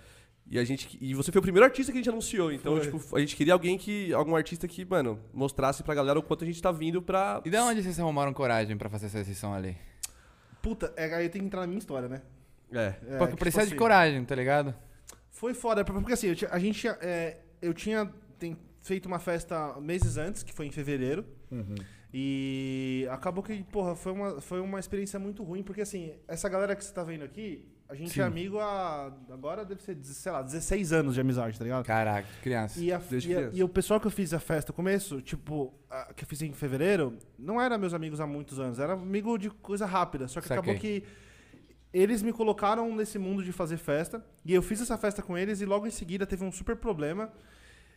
E 0.46 0.56
a 0.56 0.64
gente. 0.64 0.96
E 1.00 1.14
você 1.14 1.32
foi 1.32 1.40
o 1.40 1.42
primeiro 1.42 1.64
artista 1.64 1.90
que 1.90 1.98
a 1.98 2.00
gente 2.00 2.10
anunciou. 2.10 2.52
Então, 2.52 2.76
Foi. 2.76 2.82
tipo, 2.84 3.16
a 3.16 3.20
gente 3.20 3.34
queria 3.34 3.52
alguém 3.52 3.76
que. 3.76 4.12
Algum 4.12 4.36
artista 4.36 4.68
que, 4.68 4.84
mano, 4.84 5.18
mostrasse 5.32 5.82
pra 5.82 5.94
galera 5.94 6.18
o 6.18 6.22
quanto 6.22 6.44
a 6.44 6.46
gente 6.46 6.62
tá 6.62 6.70
vindo 6.70 7.02
pra. 7.02 7.42
E 7.44 7.50
da 7.50 7.64
onde 7.64 7.82
vocês 7.82 7.98
arrumaram 7.98 8.32
coragem 8.32 8.76
pra 8.76 8.88
fazer 8.88 9.06
essa 9.06 9.24
sessão 9.24 9.52
ali? 9.52 9.76
Puta, 10.62 10.92
é, 10.96 11.12
aí 11.12 11.28
tem 11.28 11.40
que 11.40 11.46
entrar 11.46 11.62
na 11.62 11.66
minha 11.66 11.78
história, 11.78 12.08
né? 12.08 12.22
É. 12.72 12.94
É, 13.08 13.18
Porque 13.18 13.34
que, 13.34 13.40
precisa 13.40 13.62
tipo 13.62 13.70
de 13.70 13.74
assim, 13.74 13.76
coragem, 13.76 14.24
tá 14.24 14.34
ligado? 14.34 14.74
Foi 15.30 15.54
foda, 15.54 15.84
porque 15.84 16.12
assim, 16.12 16.28
eu 16.28 16.48
a 16.50 16.58
gente. 16.58 16.78
tinha, 16.78 16.96
é, 17.00 17.38
eu 17.60 17.74
tinha 17.74 18.10
tem- 18.38 18.56
feito 18.82 19.06
uma 19.06 19.18
festa 19.18 19.80
meses 19.80 20.16
antes, 20.18 20.42
que 20.42 20.52
foi 20.52 20.66
em 20.66 20.70
fevereiro. 20.70 21.24
E 22.12 23.06
acabou 23.10 23.42
que, 23.42 23.62
porra, 23.64 23.96
foi 23.96 24.12
uma, 24.12 24.40
foi 24.40 24.60
uma 24.60 24.78
experiência 24.78 25.18
muito 25.18 25.42
ruim, 25.42 25.62
porque 25.62 25.80
assim, 25.80 26.12
essa 26.28 26.48
galera 26.48 26.76
que 26.76 26.84
você 26.84 26.92
tá 26.92 27.02
vendo 27.02 27.24
aqui, 27.24 27.66
a 27.88 27.94
gente 27.94 28.12
Sim. 28.12 28.20
é 28.20 28.22
amigo 28.24 28.58
há. 28.60 29.12
Agora 29.30 29.64
deve 29.64 29.82
ser, 29.82 29.96
sei 30.04 30.30
lá, 30.32 30.40
16 30.42 30.92
anos 30.92 31.14
de 31.14 31.20
amizade, 31.20 31.58
tá 31.58 31.64
ligado? 31.64 31.84
Caraca, 31.84 32.28
criança. 32.42 32.78
E, 32.78 32.92
a- 32.92 33.00
e 33.26 33.34
a- 33.36 33.50
e 33.54 33.62
o 33.64 33.68
pessoal 33.68 33.98
que 34.00 34.06
eu 34.06 34.10
fiz 34.10 34.32
a 34.32 34.38
festa 34.38 34.70
no 34.70 34.76
começo, 34.76 35.20
tipo, 35.20 35.74
a- 35.90 36.12
que 36.14 36.24
eu 36.24 36.28
fiz 36.28 36.40
em 36.42 36.52
fevereiro, 36.52 37.18
não 37.38 37.60
era 37.60 37.76
meus 37.76 37.92
amigos 37.94 38.20
há 38.20 38.26
muitos 38.26 38.60
anos, 38.60 38.78
era 38.78 38.92
amigo 38.92 39.36
de 39.36 39.50
coisa 39.50 39.84
rápida. 39.84 40.28
Só 40.28 40.40
que 40.40 40.52
acabou 40.52 40.72
Saquei. 40.74 41.00
que 41.00 41.06
eles 41.92 42.22
me 42.22 42.32
colocaram 42.32 42.94
nesse 42.94 43.18
mundo 43.18 43.42
de 43.42 43.50
fazer 43.52 43.76
festa. 43.76 44.24
E 44.44 44.54
eu 44.54 44.62
fiz 44.62 44.80
essa 44.80 44.96
festa 44.96 45.20
com 45.20 45.36
eles 45.36 45.60
e 45.60 45.64
logo 45.64 45.86
em 45.86 45.90
seguida 45.90 46.26
teve 46.26 46.44
um 46.44 46.52
super 46.52 46.76
problema. 46.76 47.32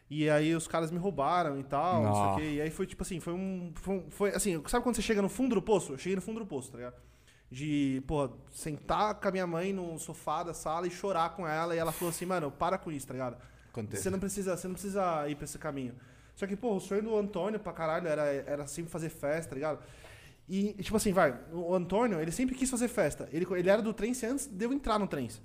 E 0.09 0.29
aí 0.29 0.55
os 0.55 0.67
caras 0.67 0.89
me 0.89 0.97
roubaram 0.97 1.59
e 1.59 1.63
tal, 1.63 2.01
não 2.03 2.13
sei 2.15 2.23
o 2.23 2.35
quê. 2.37 2.55
E 2.55 2.61
aí 2.61 2.69
foi 2.69 2.85
tipo 2.87 3.03
assim, 3.03 3.19
foi 3.19 3.33
um. 3.33 3.71
Foi, 3.75 3.95
um- 3.97 4.09
foi 4.09 4.29
assim, 4.29 4.61
sabe 4.67 4.81
quando 4.83 4.95
você 4.95 5.01
chega 5.01 5.21
no 5.21 5.27
fundo 5.29 5.55
do 5.55 5.61
poço? 5.61 5.93
Eu 5.93 5.97
cheguei 5.97 6.15
no 6.15 6.21
fundo 6.21 6.39
do 6.39 6.45
poço, 6.45 6.71
tá 6.71 6.77
ligado? 6.77 6.95
De, 7.51 8.01
pô, 8.07 8.29
sentar 8.51 9.15
com 9.15 9.27
a 9.27 9.31
minha 9.31 9.47
mãe 9.47 9.71
no 9.73 9.97
sofá 9.99 10.43
da 10.43 10.53
sala 10.53 10.85
e 10.87 10.89
chorar 10.91 11.29
com 11.35 11.47
ela. 11.47 11.75
E 11.75 11.77
ela 11.77 11.91
falou 11.91 12.09
assim, 12.09 12.25
mano, 12.25 12.51
para 12.51 12.77
com 12.77 12.91
isso, 12.91 13.07
tá 13.07 13.13
ligado? 13.13 13.37
Acontece. 13.69 14.03
Você 14.03 14.09
não 14.09 14.19
precisa, 14.19 14.55
você 14.57 14.67
não 14.67 14.73
precisa 14.75 15.27
ir 15.29 15.35
pra 15.35 15.45
esse 15.45 15.57
caminho. 15.57 15.93
Só 16.35 16.45
que, 16.47 16.55
pô, 16.55 16.75
o 16.75 16.79
sonho 16.79 17.01
do 17.03 17.17
Antônio 17.17 17.59
pra 17.59 17.73
caralho 17.73 18.07
era, 18.07 18.23
era 18.23 18.67
sempre 18.67 18.91
fazer 18.91 19.09
festa, 19.09 19.49
tá 19.49 19.55
ligado? 19.55 19.79
E, 20.47 20.73
tipo 20.81 20.95
assim, 20.95 21.11
vai, 21.11 21.37
o 21.51 21.73
Antônio, 21.75 22.19
ele 22.21 22.31
sempre 22.31 22.55
quis 22.55 22.69
fazer 22.69 22.87
festa. 22.87 23.27
Ele, 23.31 23.45
ele 23.57 23.69
era 23.69 23.81
do 23.81 23.93
Trance 23.93 24.25
antes 24.25 24.45
de 24.47 24.63
eu 24.65 24.71
entrar 24.71 24.97
no 24.99 25.07
Trance. 25.07 25.41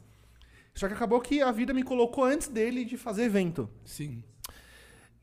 Só 0.74 0.86
que 0.88 0.94
acabou 0.94 1.20
que 1.20 1.40
a 1.42 1.50
vida 1.52 1.72
me 1.74 1.82
colocou 1.82 2.24
antes 2.24 2.48
dele 2.48 2.84
de 2.84 2.96
fazer 2.96 3.24
evento. 3.24 3.68
Sim. 3.84 4.22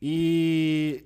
E. 0.00 1.04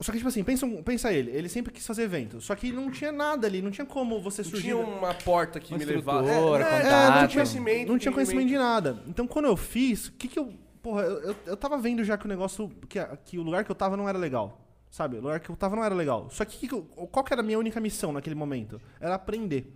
Só 0.00 0.10
que, 0.12 0.18
tipo 0.18 0.28
assim, 0.28 0.42
pensa, 0.44 0.66
pensa 0.84 1.12
ele, 1.12 1.30
ele 1.30 1.48
sempre 1.48 1.72
quis 1.72 1.86
fazer 1.86 2.02
evento. 2.02 2.40
Só 2.40 2.54
que 2.54 2.72
não 2.72 2.90
tinha 2.90 3.12
nada 3.12 3.46
ali, 3.46 3.62
não 3.62 3.70
tinha 3.70 3.86
como 3.86 4.20
você 4.20 4.42
Não 4.42 4.50
surgir. 4.50 4.64
tinha 4.64 4.76
uma 4.76 5.14
porta 5.14 5.58
que 5.60 5.72
Uma 5.72 5.78
me 5.78 5.84
levava. 5.84 6.28
É, 6.28 6.32
é, 6.34 6.38
contato. 6.38 7.20
não 7.20 7.28
tinha 7.28 7.28
conhecimento. 7.28 7.88
Não 7.92 7.98
tinha 7.98 8.12
conhecimento 8.12 8.48
de 8.48 8.58
nada. 8.58 9.02
Então, 9.06 9.26
quando 9.26 9.46
eu 9.46 9.56
fiz, 9.56 10.08
o 10.08 10.12
que 10.12 10.28
que 10.28 10.38
eu. 10.38 10.52
Porra, 10.82 11.02
eu, 11.04 11.20
eu, 11.30 11.36
eu 11.46 11.56
tava 11.56 11.78
vendo 11.78 12.04
já 12.04 12.18
que 12.18 12.26
o 12.26 12.28
negócio. 12.28 12.70
Que, 12.88 12.98
que 13.24 13.38
o 13.38 13.42
lugar 13.42 13.64
que 13.64 13.70
eu 13.70 13.74
tava 13.74 13.96
não 13.96 14.08
era 14.08 14.18
legal. 14.18 14.60
Sabe? 14.90 15.16
O 15.16 15.20
lugar 15.22 15.40
que 15.40 15.48
eu 15.50 15.56
tava 15.56 15.74
não 15.74 15.82
era 15.84 15.94
legal. 15.94 16.28
Só 16.30 16.44
que, 16.44 16.58
que 16.58 16.68
que 16.68 16.74
eu- 16.74 16.82
qual 16.82 17.24
que 17.24 17.32
era 17.32 17.40
a 17.40 17.44
minha 17.44 17.58
única 17.58 17.80
missão 17.80 18.12
naquele 18.12 18.34
momento? 18.34 18.80
Era 19.00 19.14
aprender. 19.14 19.72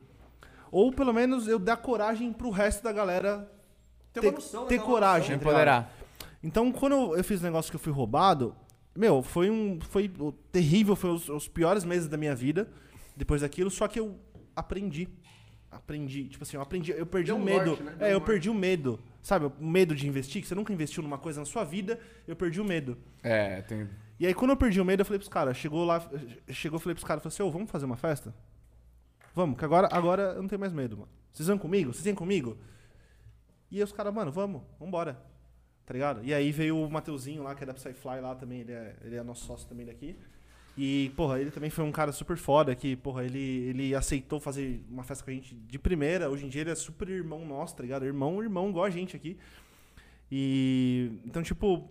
Ou 0.71 0.93
pelo 0.93 1.13
menos 1.15 1.49
eu 1.49 1.59
dar 1.59 1.77
coragem 1.79 2.33
pro 2.33 2.51
resto 2.51 2.83
da 2.85 2.93
galera 2.93 3.51
ter, 4.13 4.21
uma 4.21 4.33
noção, 4.33 4.67
ter 4.67 4.79
coragem. 4.81 5.37
Empoderar. 5.37 5.93
Então, 6.43 6.71
quando 6.73 6.93
eu, 6.93 7.17
eu 7.17 7.25
fiz 7.25 7.41
o 7.41 7.45
negócio 7.45 7.71
que 7.71 7.77
eu 7.77 7.81
fui 7.81 7.93
roubado, 7.93 8.55
meu, 8.95 9.23
foi 9.23 9.51
um. 9.51 9.81
Foi 9.81 10.11
terrível, 10.53 10.95
foi 10.97 11.11
os, 11.11 11.29
os 11.29 11.49
piores 11.49 11.85
meses 11.85 12.09
da 12.09 12.17
minha 12.17 12.35
vida 12.35 12.69
depois 13.17 13.43
daquilo, 13.43 13.71
só 13.71 13.89
que 13.89 13.99
eu 13.99 14.19
aprendi. 14.55 15.09
Aprendi. 15.71 16.29
Tipo 16.29 16.45
assim, 16.45 16.57
eu 16.57 16.63
aprendi. 16.63 16.93
Eu 16.93 17.05
perdi 17.07 17.27
Deu 17.27 17.37
o 17.37 17.39
um 17.39 17.45
medo. 17.45 17.67
norte, 17.67 17.83
né? 17.83 17.97
É, 18.01 18.09
eu 18.09 18.13
norte. 18.15 18.27
perdi 18.27 18.49
o 18.49 18.55
medo. 18.55 18.99
Sabe, 19.23 19.47
o 19.47 19.53
medo 19.67 19.95
de 19.95 20.07
investir, 20.09 20.41
que 20.41 20.49
você 20.49 20.55
nunca 20.55 20.73
investiu 20.73 21.03
numa 21.03 21.19
coisa 21.19 21.41
na 21.41 21.45
sua 21.47 21.65
vida, 21.65 22.01
eu 22.27 22.35
perdi 22.35 22.61
o 22.61 22.65
medo. 22.65 22.97
É, 23.23 23.61
tem. 23.63 23.89
E 24.19 24.27
aí, 24.27 24.33
quando 24.33 24.53
eu 24.53 24.57
perdi 24.57 24.81
o 24.81 24.85
medo, 24.85 25.01
eu 25.03 25.05
falei 25.05 25.19
pros 25.19 25.29
caras, 25.29 25.57
chegou 25.57 25.85
lá, 25.85 26.01
chegou, 26.49 26.77
eu 26.77 26.81
falei 26.81 26.95
pros 26.95 27.05
caras, 27.05 27.23
falei 27.23 27.35
assim, 27.35 27.43
ô, 27.43 27.51
vamos 27.51 27.71
fazer 27.71 27.85
uma 27.85 27.97
festa? 27.97 28.35
Vamos, 29.35 29.57
que 29.59 29.65
agora, 29.65 29.89
agora 29.93 30.23
eu 30.35 30.43
não 30.43 30.49
tenho 30.49 30.59
mais 30.59 30.73
medo, 30.73 30.97
mano. 30.97 31.09
Vocês 31.31 31.47
vão 31.47 31.59
comigo? 31.59 31.93
Vocês 31.93 32.05
vêm 32.05 32.15
comigo? 32.15 32.57
E 33.71 33.77
aí 33.77 33.83
os 33.83 33.93
caras, 33.93 34.13
mano, 34.13 34.33
vamos, 34.33 34.63
vambora. 34.81 35.21
Tá 35.89 35.95
ligado? 35.95 36.21
E 36.23 36.35
aí 36.35 36.53
veio 36.53 36.77
o 36.85 36.91
Mateuzinho 36.91 37.43
lá, 37.43 37.55
que 37.55 37.63
é 37.63 37.67
da 37.67 37.73
Psyfly 37.73 38.21
lá 38.21 38.35
também, 38.35 38.61
ele 38.61 38.73
é, 38.73 38.95
ele 39.03 39.17
é 39.17 39.23
nosso 39.23 39.47
sócio 39.47 39.67
também 39.67 39.87
daqui. 39.87 40.15
E, 40.77 41.11
porra, 41.17 41.41
ele 41.41 41.51
também 41.51 41.71
foi 41.71 41.83
um 41.83 41.91
cara 41.91 42.13
super 42.13 42.37
foda 42.37 42.75
que, 42.75 42.95
porra, 42.95 43.25
ele, 43.25 43.39
ele 43.71 43.95
aceitou 43.95 44.39
fazer 44.39 44.85
uma 44.91 45.03
festa 45.03 45.25
com 45.25 45.31
a 45.31 45.33
gente 45.33 45.55
de 45.55 45.79
primeira. 45.79 46.29
Hoje 46.29 46.45
em 46.45 46.49
dia 46.51 46.61
ele 46.61 46.71
é 46.71 46.75
super 46.75 47.09
irmão 47.09 47.43
nosso, 47.47 47.75
tá 47.75 47.83
ligado? 47.83 48.05
Irmão, 48.05 48.43
irmão, 48.43 48.69
igual 48.69 48.85
a 48.85 48.91
gente 48.91 49.17
aqui. 49.17 49.39
E. 50.31 51.11
Então, 51.25 51.43
tipo. 51.43 51.89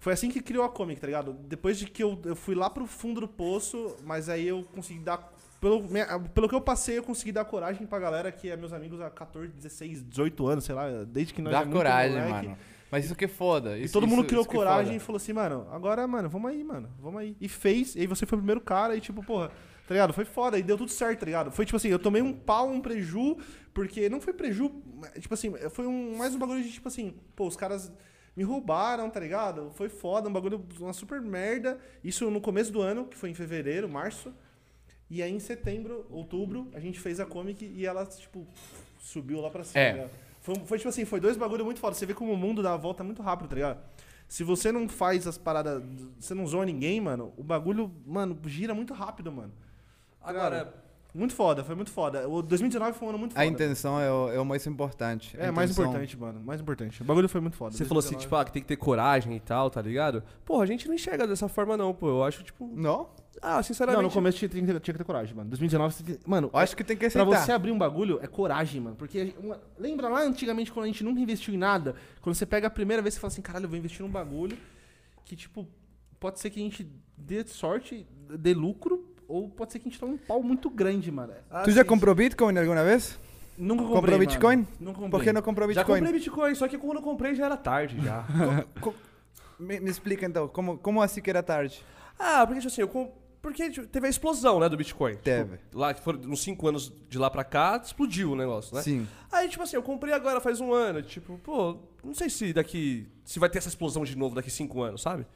Foi 0.00 0.12
assim 0.12 0.30
que 0.30 0.40
criou 0.40 0.62
a 0.62 0.68
Comic, 0.68 1.00
tá 1.00 1.06
ligado? 1.08 1.32
Depois 1.32 1.76
de 1.76 1.86
que 1.86 2.02
eu, 2.04 2.20
eu 2.24 2.36
fui 2.36 2.54
lá 2.54 2.70
pro 2.70 2.86
fundo 2.86 3.20
do 3.20 3.26
poço, 3.26 3.96
mas 4.04 4.28
aí 4.28 4.46
eu 4.46 4.62
consegui 4.74 5.00
dar. 5.00 5.32
Pelo, 5.60 5.82
minha- 5.82 6.20
pelo 6.20 6.48
que 6.48 6.54
eu 6.54 6.60
passei, 6.60 6.98
eu 6.98 7.02
consegui 7.02 7.32
dar 7.32 7.44
coragem 7.44 7.84
pra 7.84 7.98
galera 7.98 8.30
que 8.30 8.48
é 8.48 8.56
meus 8.56 8.72
amigos 8.72 9.00
há 9.00 9.10
14, 9.10 9.48
16, 9.54 10.04
18 10.04 10.46
anos, 10.46 10.64
sei 10.64 10.74
lá, 10.76 10.86
desde 11.04 11.34
que 11.34 11.42
nós 11.42 11.52
Dá 11.52 11.62
é 11.62 11.66
coragem, 11.66 12.16
moleque. 12.16 12.46
mano. 12.46 12.58
Mas 12.90 13.04
isso 13.04 13.14
que 13.14 13.24
é 13.26 13.28
foda. 13.28 13.76
E 13.78 13.84
isso- 13.84 13.92
todo 13.92 14.06
mundo 14.06 14.20
isso- 14.20 14.28
criou 14.28 14.42
isso 14.42 14.50
é 14.50 14.54
coragem 14.54 14.96
e 14.96 14.98
foda. 14.98 15.06
falou 15.06 15.16
assim, 15.18 15.32
mano, 15.32 15.66
agora, 15.70 16.06
mano, 16.06 16.28
vamos 16.28 16.50
aí, 16.50 16.64
mano, 16.64 16.88
vamos 16.98 17.20
aí. 17.20 17.36
E 17.40 17.48
fez, 17.48 17.94
e 17.94 18.00
aí 18.00 18.06
você 18.06 18.24
foi 18.24 18.36
o 18.36 18.40
primeiro 18.40 18.60
cara 18.60 18.96
e 18.96 19.00
tipo, 19.00 19.22
porra, 19.22 19.48
tá 19.86 19.94
ligado? 19.94 20.12
Foi 20.12 20.24
foda, 20.24 20.58
e 20.58 20.62
deu 20.62 20.76
tudo 20.78 20.90
certo, 20.90 21.20
tá 21.20 21.26
ligado? 21.26 21.50
Foi 21.50 21.64
tipo 21.66 21.76
assim, 21.76 21.88
eu 21.88 21.98
tomei 21.98 22.22
um 22.22 22.32
pau, 22.32 22.68
um 22.70 22.80
preju, 22.80 23.36
porque 23.74 24.08
não 24.08 24.20
foi 24.20 24.32
preju, 24.32 24.72
tipo 25.20 25.34
assim, 25.34 25.52
foi 25.70 25.86
um, 25.86 26.16
mais 26.16 26.34
um 26.34 26.38
bagulho 26.38 26.62
de 26.62 26.72
tipo 26.72 26.88
assim, 26.88 27.14
pô, 27.36 27.46
os 27.46 27.56
caras 27.56 27.92
me 28.34 28.42
roubaram, 28.44 29.10
tá 29.10 29.18
ligado? 29.20 29.70
Foi 29.74 29.88
foda, 29.88 30.28
um 30.28 30.32
bagulho, 30.32 30.64
uma 30.80 30.92
super 30.92 31.20
merda. 31.20 31.78
Isso 32.04 32.30
no 32.30 32.40
começo 32.40 32.70
do 32.72 32.80
ano, 32.80 33.04
que 33.04 33.16
foi 33.16 33.30
em 33.30 33.34
fevereiro, 33.34 33.88
março. 33.88 34.32
E 35.10 35.22
aí 35.22 35.32
em 35.32 35.40
setembro, 35.40 36.06
outubro, 36.10 36.68
a 36.72 36.78
gente 36.80 37.00
fez 37.00 37.18
a 37.18 37.26
comic 37.26 37.64
e 37.64 37.84
ela, 37.84 38.06
tipo, 38.06 38.46
subiu 39.00 39.40
lá 39.40 39.50
pra 39.50 39.64
cima. 39.64 39.80
É. 39.80 39.92
tá? 40.04 40.08
Foi, 40.48 40.54
foi 40.64 40.78
tipo 40.78 40.88
assim, 40.88 41.04
foi 41.04 41.20
dois 41.20 41.36
bagulho 41.36 41.64
muito 41.64 41.78
foda. 41.78 41.94
Você 41.94 42.06
vê 42.06 42.14
como 42.14 42.32
o 42.32 42.36
mundo 42.36 42.62
dá 42.62 42.72
a 42.72 42.76
volta 42.76 43.04
muito 43.04 43.22
rápido, 43.22 43.48
tá 43.48 43.54
ligado? 43.54 43.78
Se 44.26 44.42
você 44.42 44.72
não 44.72 44.88
faz 44.88 45.26
as 45.26 45.36
paradas, 45.36 45.82
você 46.18 46.34
não 46.34 46.46
zoa 46.46 46.64
ninguém, 46.64 47.00
mano, 47.00 47.32
o 47.36 47.42
bagulho, 47.42 47.90
mano, 48.06 48.38
gira 48.46 48.74
muito 48.74 48.94
rápido, 48.94 49.30
mano. 49.32 49.52
Agora, 50.22 50.74
Muito 51.14 51.34
foda, 51.34 51.64
foi 51.64 51.74
muito 51.74 51.90
foda. 51.90 52.28
O 52.28 52.42
2019 52.42 52.98
foi 52.98 53.06
um 53.06 53.08
ano 53.10 53.18
muito 53.18 53.32
foda. 53.32 53.42
A 53.42 53.46
intenção 53.46 53.98
é 53.98 54.12
o, 54.12 54.30
é 54.30 54.38
o 54.38 54.44
mais 54.44 54.66
importante. 54.66 55.36
A 55.40 55.46
É, 55.46 55.50
mais 55.50 55.70
importante, 55.70 56.16
mano. 56.18 56.40
Mais 56.40 56.60
importante. 56.60 57.02
O 57.02 57.04
bagulho 57.04 57.28
foi 57.28 57.40
muito 57.40 57.56
foda. 57.56 57.74
você 57.74 57.84
falou 57.84 58.00
assim, 58.00 58.10
2019. 58.14 58.22
tipo, 58.22 58.36
ah, 58.36 58.44
que 58.44 58.52
tem 58.52 58.62
que 58.62 58.68
ter 58.68 58.76
coragem 58.76 59.34
e 59.34 59.40
tal, 59.40 59.70
tá 59.70 59.80
ligado? 59.80 60.22
Porra, 60.44 60.64
a 60.64 60.66
gente 60.66 60.86
não 60.86 60.94
enxerga 60.94 61.26
dessa 61.26 61.48
forma, 61.48 61.76
não, 61.76 61.94
pô. 61.94 62.08
Eu 62.08 62.22
acho, 62.22 62.42
tipo. 62.42 62.70
Não? 62.74 63.08
Ah, 63.42 63.56
Não, 63.56 63.62
sinceramente. 63.62 64.02
no 64.02 64.10
começo 64.10 64.38
tinha, 64.38 64.48
tinha 64.48 64.60
que 64.66 64.72
ter- 64.72 64.80
tinha 64.80 64.92
que 64.94 64.98
ter 64.98 65.04
coragem, 65.04 65.34
mano. 65.34 65.48
2019, 65.50 65.94
você 65.94 66.02
tem- 66.02 66.18
mano, 66.26 66.50
Eu 66.52 66.58
acho 66.58 66.76
que 66.76 66.82
tem 66.84 66.96
que 66.96 67.08
Pra 67.10 67.22
aceitar. 67.22 67.44
você 67.46 67.52
abrir 67.52 67.70
um 67.70 67.78
bagulho, 67.78 68.18
é 68.22 68.26
coragem, 68.26 68.80
mano. 68.80 68.96
Porque, 68.96 69.34
uma- 69.38 69.60
lembra 69.78 70.08
lá 70.08 70.22
antigamente 70.22 70.72
quando 70.72 70.84
a 70.84 70.88
gente 70.88 71.04
nunca 71.04 71.20
investiu 71.20 71.54
em 71.54 71.58
nada? 71.58 71.94
Quando 72.20 72.34
você 72.34 72.44
pega 72.46 72.66
a 72.66 72.70
primeira 72.70 73.02
vez 73.02 73.16
e 73.16 73.20
fala 73.20 73.32
assim, 73.32 73.42
caralho, 73.42 73.64
eu 73.66 73.68
vou 73.68 73.78
investir 73.78 74.02
num 74.04 74.10
bagulho 74.10 74.56
que, 75.24 75.36
tipo, 75.36 75.68
pode 76.18 76.40
ser 76.40 76.50
que 76.50 76.58
a 76.60 76.62
gente 76.62 76.90
dê 77.16 77.44
sorte, 77.46 78.06
dê 78.38 78.54
lucro, 78.54 79.04
ou 79.28 79.48
pode 79.48 79.72
ser 79.72 79.78
que 79.78 79.88
a 79.88 79.90
gente 79.90 80.00
tome 80.00 80.14
um 80.14 80.18
pau 80.18 80.42
muito 80.42 80.68
grande, 80.70 81.10
mano. 81.12 81.32
Ah, 81.50 81.62
tu 81.62 81.70
já 81.70 81.84
comprou 81.84 82.14
Bitcoin 82.14 82.56
alguma 82.58 82.82
vez? 82.82 83.18
Nunca 83.56 83.82
comprei, 83.82 83.94
Comprou 84.00 84.18
mano. 84.18 84.26
Bitcoin? 84.30 84.66
Nunca 84.80 84.92
comprei. 85.00 85.10
Por 85.10 85.22
que 85.22 85.32
não 85.32 85.42
comprou 85.42 85.68
Já 85.72 85.80
Bitcoin? 85.82 86.00
comprei 86.00 86.18
Bitcoin, 86.18 86.54
só 86.54 86.66
que 86.68 86.78
quando 86.78 86.96
eu 86.98 87.02
comprei 87.02 87.34
já 87.34 87.44
era 87.46 87.56
tarde 87.56 88.00
já. 88.00 88.24
Co- 88.80 88.94
me, 89.58 89.80
me 89.80 89.90
explica 89.90 90.24
então, 90.24 90.46
como, 90.48 90.78
como 90.78 91.02
assim 91.02 91.20
que 91.20 91.28
era 91.28 91.42
tarde? 91.42 91.84
ah, 92.18 92.46
porque, 92.46 92.60
tipo 92.60 92.72
assim, 92.72 92.80
eu 92.80 92.88
com- 92.88 93.12
Porque 93.48 93.70
tipo, 93.70 93.86
teve 93.86 94.06
a 94.06 94.10
explosão, 94.10 94.60
né, 94.60 94.68
do 94.68 94.76
Bitcoin. 94.76 95.12
Tipo, 95.12 95.24
Teve. 95.24 95.58
lá, 95.72 95.94
que 95.94 96.02
foram 96.02 96.20
uns 96.20 96.40
5 96.42 96.68
anos 96.68 96.92
de 97.08 97.18
lá 97.18 97.30
pra 97.30 97.42
cá, 97.44 97.80
explodiu 97.82 98.32
o 98.32 98.36
negócio, 98.36 98.74
né? 98.76 98.82
Sim. 98.82 99.08
Aí, 99.32 99.48
tipo 99.48 99.62
assim, 99.62 99.76
eu 99.76 99.82
comprei 99.82 100.12
agora 100.12 100.40
faz 100.40 100.60
um 100.60 100.72
ano. 100.72 101.02
Tipo, 101.02 101.38
pô, 101.38 101.78
não 102.04 102.14
sei 102.14 102.28
se 102.28 102.52
daqui. 102.52 103.08
Se 103.24 103.38
vai 103.38 103.48
ter 103.48 103.58
essa 103.58 103.68
explosão 103.68 104.04
de 104.04 104.16
novo 104.16 104.34
daqui 104.34 104.50
cinco 104.50 104.82
anos, 104.82 105.02
sabe? 105.02 105.26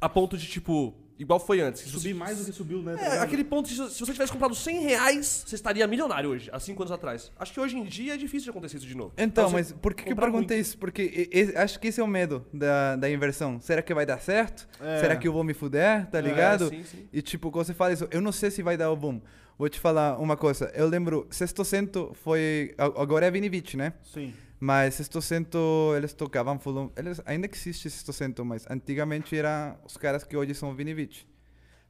A 0.00 0.08
ponto 0.08 0.36
de, 0.36 0.46
tipo, 0.46 0.94
igual 1.18 1.38
foi 1.40 1.60
antes. 1.60 1.82
Subir 1.82 2.12
você- 2.12 2.14
mais 2.14 2.38
do 2.38 2.44
que 2.44 2.52
subiu, 2.52 2.82
né? 2.82 2.94
tá 2.94 3.00
É, 3.00 3.04
ligado? 3.10 3.22
aquele 3.24 3.44
ponto 3.44 3.68
se 3.68 3.76
você 4.00 4.12
tivesse 4.12 4.32
comprado 4.32 4.54
100 4.54 4.80
reais, 4.80 5.44
você 5.46 5.54
estaria 5.54 5.86
milionário 5.86 6.30
hoje, 6.30 6.48
há 6.52 6.60
5 6.60 6.82
anos 6.82 6.92
atrás. 6.92 7.30
Acho 7.38 7.52
que 7.52 7.60
hoje 7.60 7.76
em 7.76 7.84
dia 7.84 8.14
é 8.14 8.16
difícil 8.16 8.44
de 8.44 8.50
acontecer 8.50 8.76
isso 8.78 8.86
de 8.86 8.96
novo. 8.96 9.12
Então, 9.18 9.48
você 9.48 9.52
mas 9.54 9.72
por 9.72 9.94
que, 9.94 10.04
que 10.04 10.12
eu 10.12 10.16
perguntei 10.16 10.58
isso? 10.60 10.78
Porque 10.78 11.02
e- 11.32 11.38
e- 11.52 11.56
acho 11.56 11.78
que 11.80 11.88
esse 11.88 12.00
é 12.00 12.04
o 12.04 12.06
medo 12.08 12.46
da, 12.52 12.96
da 12.96 13.10
inversão. 13.10 13.60
Será 13.60 13.82
que 13.82 13.92
vai 13.92 14.06
dar 14.06 14.20
certo? 14.20 14.68
É. 14.80 15.00
Será 15.00 15.16
que 15.16 15.26
eu 15.26 15.32
vou 15.32 15.42
me 15.44 15.54
fuder? 15.54 16.06
Tá 16.10 16.18
É, 16.18 16.22
ligado? 16.22 16.68
sim, 16.68 16.82
sim. 16.84 17.08
E 17.12 17.20
tipo, 17.22 17.50
quando 17.50 17.66
você 17.66 17.74
fala 17.74 17.92
isso, 17.92 18.06
eu 18.10 18.20
não 18.20 18.32
sei 18.32 18.50
se 18.50 18.62
vai 18.62 18.76
dar 18.76 18.90
o 18.90 18.96
boom. 18.96 19.20
Vou 19.58 19.68
te 19.68 19.80
falar 19.80 20.18
uma 20.20 20.36
coisa. 20.36 20.70
Eu 20.72 20.86
lembro, 20.88 21.26
Sexto 21.30 21.64
Cento 21.64 22.12
foi. 22.22 22.74
a- 22.78 22.84
Agora 23.02 23.26
é 23.26 23.30
Vinivich, 23.30 23.76
né? 23.76 23.92
Sim. 24.04 24.32
Mas 24.60 24.94
Sexto 24.94 25.22
Cento, 25.22 25.94
eles 25.96 26.12
tocavam. 26.12 26.58
Eles, 26.96 27.20
ainda 27.24 27.48
existe 27.50 27.88
Sexto 27.88 28.12
Cento, 28.12 28.44
mas 28.44 28.66
antigamente 28.68 29.36
eram 29.36 29.78
os 29.84 29.96
caras 29.96 30.24
que 30.24 30.36
hoje 30.36 30.54
são 30.54 30.74
Vinivich. 30.74 31.26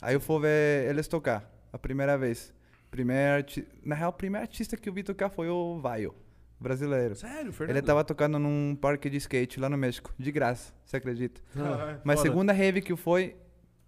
Aí 0.01 0.15
eu 0.15 0.21
fui 0.21 0.41
ver 0.41 0.89
eles 0.89 1.09
tocar, 1.09 1.51
a 1.73 1.79
primeira 1.79 2.17
vez. 2.17 2.53
Primeiro, 2.91 3.45
na 3.85 3.95
real, 3.95 4.11
o 4.11 4.13
primeiro 4.13 4.43
artista 4.47 4.77
que 4.77 4.89
eu 4.89 4.93
vi 4.93 5.03
tocar 5.03 5.29
foi 5.29 5.49
o 5.49 5.79
Vaio, 5.79 6.15
brasileiro. 6.61 7.17
Sério, 7.17 7.53
Fernando? 7.53 7.77
Ele 7.77 7.85
tava 7.85 8.05
tocando 8.05 8.39
num 8.39 8.77
parque 8.77 9.11
de 9.11 9.17
skate 9.17 9.61
lá 9.61 9.69
no 9.69 9.77
México, 9.77 10.13
de 10.19 10.31
graça, 10.31 10.73
você 10.85 10.97
acredita? 10.97 11.41
Ah, 11.57 11.99
Mas 12.05 12.21
foda. 12.21 12.31
segunda 12.31 12.53
rave 12.53 12.81
que 12.81 12.95
foi, 12.97 13.37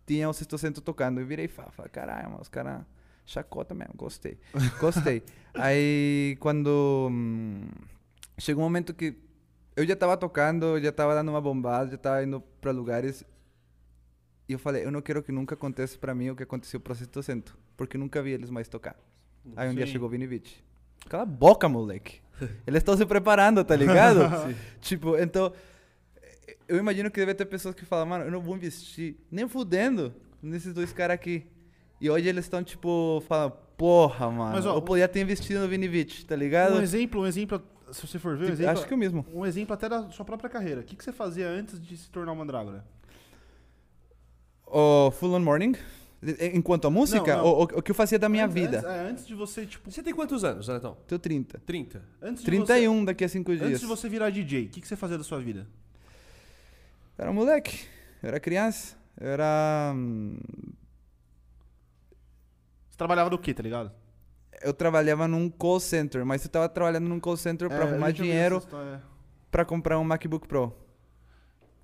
tinha 0.07 0.29
o 0.29 0.33
Sexto 0.33 0.59
Cento 0.59 0.81
tocando. 0.81 1.21
Eu 1.21 1.27
virei 1.27 1.47
e 1.47 1.49
falei, 1.49 1.91
caralho, 1.91 2.39
os 2.41 2.49
caras 2.49 2.83
chacota 3.25 3.75
mesmo, 3.75 3.95
gostei. 3.97 4.39
Gostei. 4.81 5.23
Aí, 5.55 6.37
quando 6.41 7.09
hum, 7.11 7.69
chegou 8.41 8.63
um 8.63 8.67
momento 8.67 8.93
que 8.95 9.17
eu 9.77 9.87
já 9.87 9.95
tava 9.95 10.17
tocando, 10.17 10.81
já 10.81 10.91
tava 10.91 11.15
dando 11.15 11.29
uma 11.29 11.41
bombada, 11.41 11.91
já 11.91 11.99
tava 11.99 12.25
indo 12.25 12.41
pra 12.61 12.73
lugares. 12.73 13.25
E 14.49 14.53
eu 14.53 14.59
falei, 14.59 14.85
eu 14.85 14.91
não 14.91 15.01
quero 15.01 15.23
que 15.23 15.31
nunca 15.31 15.55
aconteça 15.55 15.97
pra 15.97 16.15
mim 16.15 16.31
o 16.31 16.37
que 16.37 16.43
aconteceu 16.43 16.81
pro 16.81 16.95
Sexto 16.95 17.23
Cento, 17.23 17.57
porque 17.77 17.97
nunca 17.97 18.21
vi 18.23 18.33
eles 18.33 18.51
mais 18.51 18.69
tocar. 18.69 18.97
Aí 19.57 19.69
um 19.69 19.75
dia 19.75 19.87
Sim. 19.87 19.93
chegou 19.93 20.09
o 20.09 20.11
Vini 20.11 20.27
Vici. 20.27 20.63
Cala 21.09 21.23
a 21.23 21.27
boca, 21.27 21.69
moleque. 21.69 22.21
Eles 22.67 22.79
estão 22.79 22.97
se 22.97 23.07
preparando, 23.07 23.65
tá 23.65 23.77
ligado? 23.77 24.21
tipo, 24.81 25.17
então, 25.17 25.53
eu 26.67 26.77
imagino 26.79 27.11
que 27.11 27.21
deve 27.21 27.35
ter 27.35 27.47
pessoas 27.47 27.75
que 27.75 27.85
falam, 27.85 28.07
mano, 28.07 28.25
eu 28.25 28.31
não 28.31 28.41
vou 28.41 28.57
investir 28.57 29.17
nem 29.31 29.49
fudendo 29.49 30.15
nesses 30.43 30.73
dois 30.73 30.93
caras 30.93 31.15
aqui. 31.15 31.47
E 32.01 32.09
hoje 32.09 32.29
eles 32.29 32.47
estão, 32.47 32.63
tipo, 32.63 33.23
falando, 33.29 33.53
porra, 33.77 34.31
mano, 34.31 34.53
Mas, 34.53 34.67
ó, 34.67 34.75
eu 34.75 34.83
podia 34.83 35.07
ter 35.07 35.21
investido 35.21 35.61
no 35.61 35.69
Vini 35.69 35.87
Vici, 35.87 36.25
tá 36.25 36.35
ligado? 36.35 36.77
Um 36.77 36.83
exemplo, 36.83 37.23
um 37.23 37.27
exemplo, 37.27 37.63
se 37.93 38.07
você 38.07 38.19
for 38.19 38.37
ver, 38.37 38.45
um 38.45 38.47
Tipo, 38.47 38.53
exemplo, 38.63 38.73
acho 38.73 38.87
que 38.87 38.95
o 38.95 38.99
mesmo. 38.99 39.27
um 39.33 39.45
exemplo 39.47 39.75
até 39.75 39.89
da 39.89 40.11
sua 40.11 40.25
própria 40.25 40.49
carreira. 40.51 40.81
O 40.81 40.85
que, 40.85 40.95
que 40.97 41.03
você 41.05 41.13
fazia 41.13 41.49
antes 41.49 41.81
de 41.81 41.97
se 41.97 42.11
tornar 42.11 42.33
um 42.33 42.37
Mandrágora? 42.37 42.85
O 44.67 45.11
Full 45.11 45.33
on 45.35 45.41
Morning, 45.41 45.73
enquanto 46.55 46.87
a 46.87 46.91
música, 46.91 47.37
Não, 47.37 47.45
não. 47.45 47.51
O, 47.53 47.59
o, 47.61 47.63
o 47.63 47.83
que 47.83 47.91
eu 47.91 47.95
fazia 47.95 48.19
da 48.19 48.29
minha 48.29 48.45
Antes- 48.45 48.55
vida. 48.55 48.79
Antes, 48.79 48.91
é, 48.91 49.01
antes 49.11 49.27
de 49.27 49.35
você, 49.35 49.67
tipo. 49.67 49.91
Você 49.91 50.03
tem 50.03 50.15
quantos 50.15 50.45
anos, 50.45 50.69
Anetão? 50.71 50.97
Tenho 51.07 51.19
30. 51.19 51.59
30. 51.67 52.03
Antes 52.23 52.41
de 52.45 52.47
31 52.47 53.05
daqui 53.05 53.25
a 53.25 53.29
5 53.29 53.51
Você, 53.51 53.57
dias. 53.57 53.69
antes 53.69 53.81
de 53.81 53.87
você 53.87 54.09
virar 54.09 54.31
DJ, 54.31 54.67
o 54.67 54.69
que, 54.69 54.81
que 54.81 54.87
você 54.87 54.95
fazia 54.97 55.19
da 55.19 55.25
sua 55.25 55.41
vida? 55.41 55.67
Era 57.19 57.31
um 57.31 57.35
moleque, 57.35 57.85
eu 58.23 58.29
era 58.29 58.39
criança, 58.41 58.97
eu 59.21 59.29
era... 59.29 59.93
hum, 59.95 60.39
Você 62.89 62.97
trabalhava 62.97 63.29
do 63.31 63.39
quê, 63.39 63.53
tá 63.53 63.63
ligado? 63.63 63.91
Eu 64.63 64.75
trabalhava 64.75 65.27
num 65.27 65.49
call 65.49 65.81
center, 65.81 66.25
mas 66.25 66.45
eu 66.45 66.51
tava 66.51 66.69
trabalhando 66.69 67.09
num 67.09 67.19
call 67.21 67.37
center 67.37 67.69
pra 67.69 67.79
É, 67.79 67.83
arrumar 67.83 68.11
dinheiro 68.11 68.63
pra 69.51 69.65
comprar 69.65 69.99
um 69.99 70.05
MacBook 70.05 70.47
Pro. 70.47 70.75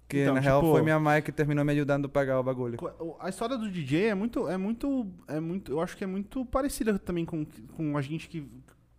Que 0.08 0.22
Então, 0.22 0.34
na 0.34 0.40
real 0.40 0.60
tipo- 0.60 0.72
foi 0.72 0.82
minha 0.82 1.00
mãe 1.00 1.20
que 1.20 1.32
terminou 1.32 1.64
me 1.64 1.72
ajudando 1.72 2.04
a 2.04 2.08
pagar 2.08 2.38
o 2.38 2.42
bagulho. 2.42 2.78
A 3.18 3.28
história 3.28 3.56
do 3.58 3.68
DJ 3.70 4.08
é 4.08 4.14
muito, 4.14 4.46
é 4.48 4.56
muito, 4.56 5.06
é 5.26 5.40
muito, 5.40 5.72
eu 5.72 5.80
acho 5.80 5.96
que 5.96 6.04
é 6.04 6.06
muito 6.06 6.44
parecida 6.46 6.96
também 6.98 7.24
com, 7.24 7.44
com 7.76 7.96
a 7.96 8.02
gente 8.02 8.28
que 8.28 8.48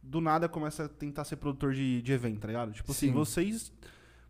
do 0.04 0.20
nada 0.20 0.50
começa 0.50 0.86
a 0.86 0.90
tentar 0.90 1.24
ser 1.24 1.38
produtor 1.38 1.74
de, 1.74 2.02
de 2.02 2.12
evento, 2.12 2.40
tá 2.42 2.48
ligado? 2.48 2.74
Tipo 2.74 2.92
assim, 2.92 3.08
Sim. 3.08 3.14
vocês, 3.14 3.72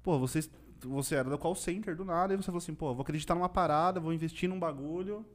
pô, 0.03 0.19
vocês, 0.19 0.49
você 0.81 1.15
era 1.15 1.29
do 1.29 1.37
call 1.37 1.55
center 1.55 1.95
do 1.95 2.05
nada 2.05 2.33
e 2.33 2.37
você 2.37 2.45
falou 2.45 2.59
assim, 2.59 2.75
pô, 2.75 2.93
vou 2.93 3.01
acreditar 3.01 3.33
numa 3.33 3.49
parada, 3.49 3.99
vou 3.99 4.13
investir 4.13 4.47
num 4.47 4.59
bagulho. 4.59 5.25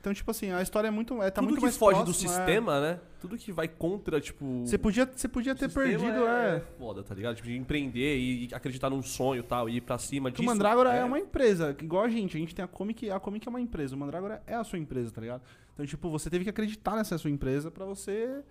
Então, 0.00 0.14
tipo 0.14 0.30
assim, 0.30 0.50
a 0.50 0.62
história 0.62 0.88
é 0.88 0.90
muito, 0.90 1.22
é, 1.22 1.30
tá 1.30 1.42
Tudo 1.42 1.50
muito 1.50 1.58
que 1.58 1.62
mais 1.62 1.76
foge 1.76 1.98
do 1.98 2.04
próximo, 2.04 2.30
é. 2.30 2.34
sistema, 2.34 2.80
né? 2.80 3.00
Tudo 3.20 3.36
que 3.36 3.52
vai 3.52 3.68
contra, 3.68 4.18
tipo. 4.18 4.62
Você 4.64 4.78
podia, 4.78 5.04
você 5.04 5.28
podia 5.28 5.54
ter 5.54 5.70
perdido, 5.70 6.26
é, 6.26 6.56
é. 6.56 6.60
foda, 6.78 7.02
tá 7.02 7.14
ligado? 7.14 7.36
Tipo, 7.36 7.48
de 7.48 7.56
empreender 7.56 8.16
e 8.16 8.48
acreditar 8.54 8.88
num 8.88 9.02
sonho 9.02 9.40
e 9.40 9.42
tal, 9.42 9.68
e 9.68 9.76
ir 9.76 9.82
pra 9.82 9.98
cima 9.98 10.30
disso. 10.30 10.42
o 10.42 10.46
Mandrágora 10.46 10.94
é. 10.94 11.04
uma 11.04 11.18
empresa, 11.18 11.76
igual 11.82 12.04
a 12.04 12.08
gente. 12.08 12.34
A 12.34 12.40
gente 12.40 12.54
tem 12.54 12.64
a 12.64 12.68
Comic, 12.68 13.10
a 13.10 13.20
Comic 13.20 13.46
é 13.46 13.50
uma 13.50 13.60
empresa. 13.60 13.94
O 13.94 13.98
Mandrágora 13.98 14.42
é 14.46 14.54
a 14.54 14.64
sua 14.64 14.78
empresa, 14.78 15.10
tá 15.10 15.20
ligado? 15.20 15.42
Então, 15.74 15.84
tipo, 15.84 16.08
você 16.08 16.30
teve 16.30 16.44
que 16.44 16.50
acreditar 16.50 16.96
nessa 16.96 17.18
sua 17.18 17.30
empresa 17.30 17.70
pra 17.70 17.84
você. 17.84 18.42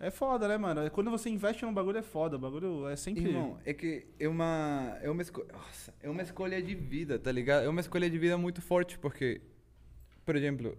É 0.00 0.10
foda, 0.10 0.48
né, 0.48 0.56
mano? 0.56 0.90
Quando 0.90 1.10
você 1.10 1.28
investe 1.28 1.62
num 1.62 1.74
bagulho 1.74 1.98
é 1.98 2.02
foda. 2.02 2.36
O 2.36 2.38
bagulho 2.38 2.88
é 2.88 2.96
sempre. 2.96 3.26
Irmão, 3.26 3.58
é 3.66 3.74
que 3.74 4.06
é 4.18 4.26
uma, 4.26 4.96
é 5.02 5.10
uma 5.10 5.20
escolha, 5.20 5.46
nossa, 5.52 5.94
é 6.02 6.08
uma 6.08 6.22
escolha 6.22 6.60
de 6.62 6.74
vida, 6.74 7.18
tá 7.18 7.30
ligado? 7.30 7.64
É 7.64 7.68
uma 7.68 7.80
escolha 7.80 8.08
de 8.08 8.18
vida 8.18 8.38
muito 8.38 8.62
forte, 8.62 8.98
porque, 8.98 9.42
por 10.24 10.36
exemplo, 10.36 10.76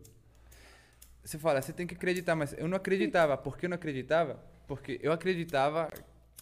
você 1.24 1.38
fala, 1.38 1.62
você 1.62 1.72
tem 1.74 1.86
que 1.86 1.94
acreditar, 1.94 2.36
mas 2.36 2.54
eu 2.58 2.68
não 2.68 2.78
acreditava. 2.78 3.38
Por 3.38 3.58
que 3.58 3.66
eu 3.66 3.70
não 3.70 3.76
acreditava? 3.76 4.40
Porque 4.68 5.00
eu 5.04 5.12
acreditava 5.12 5.90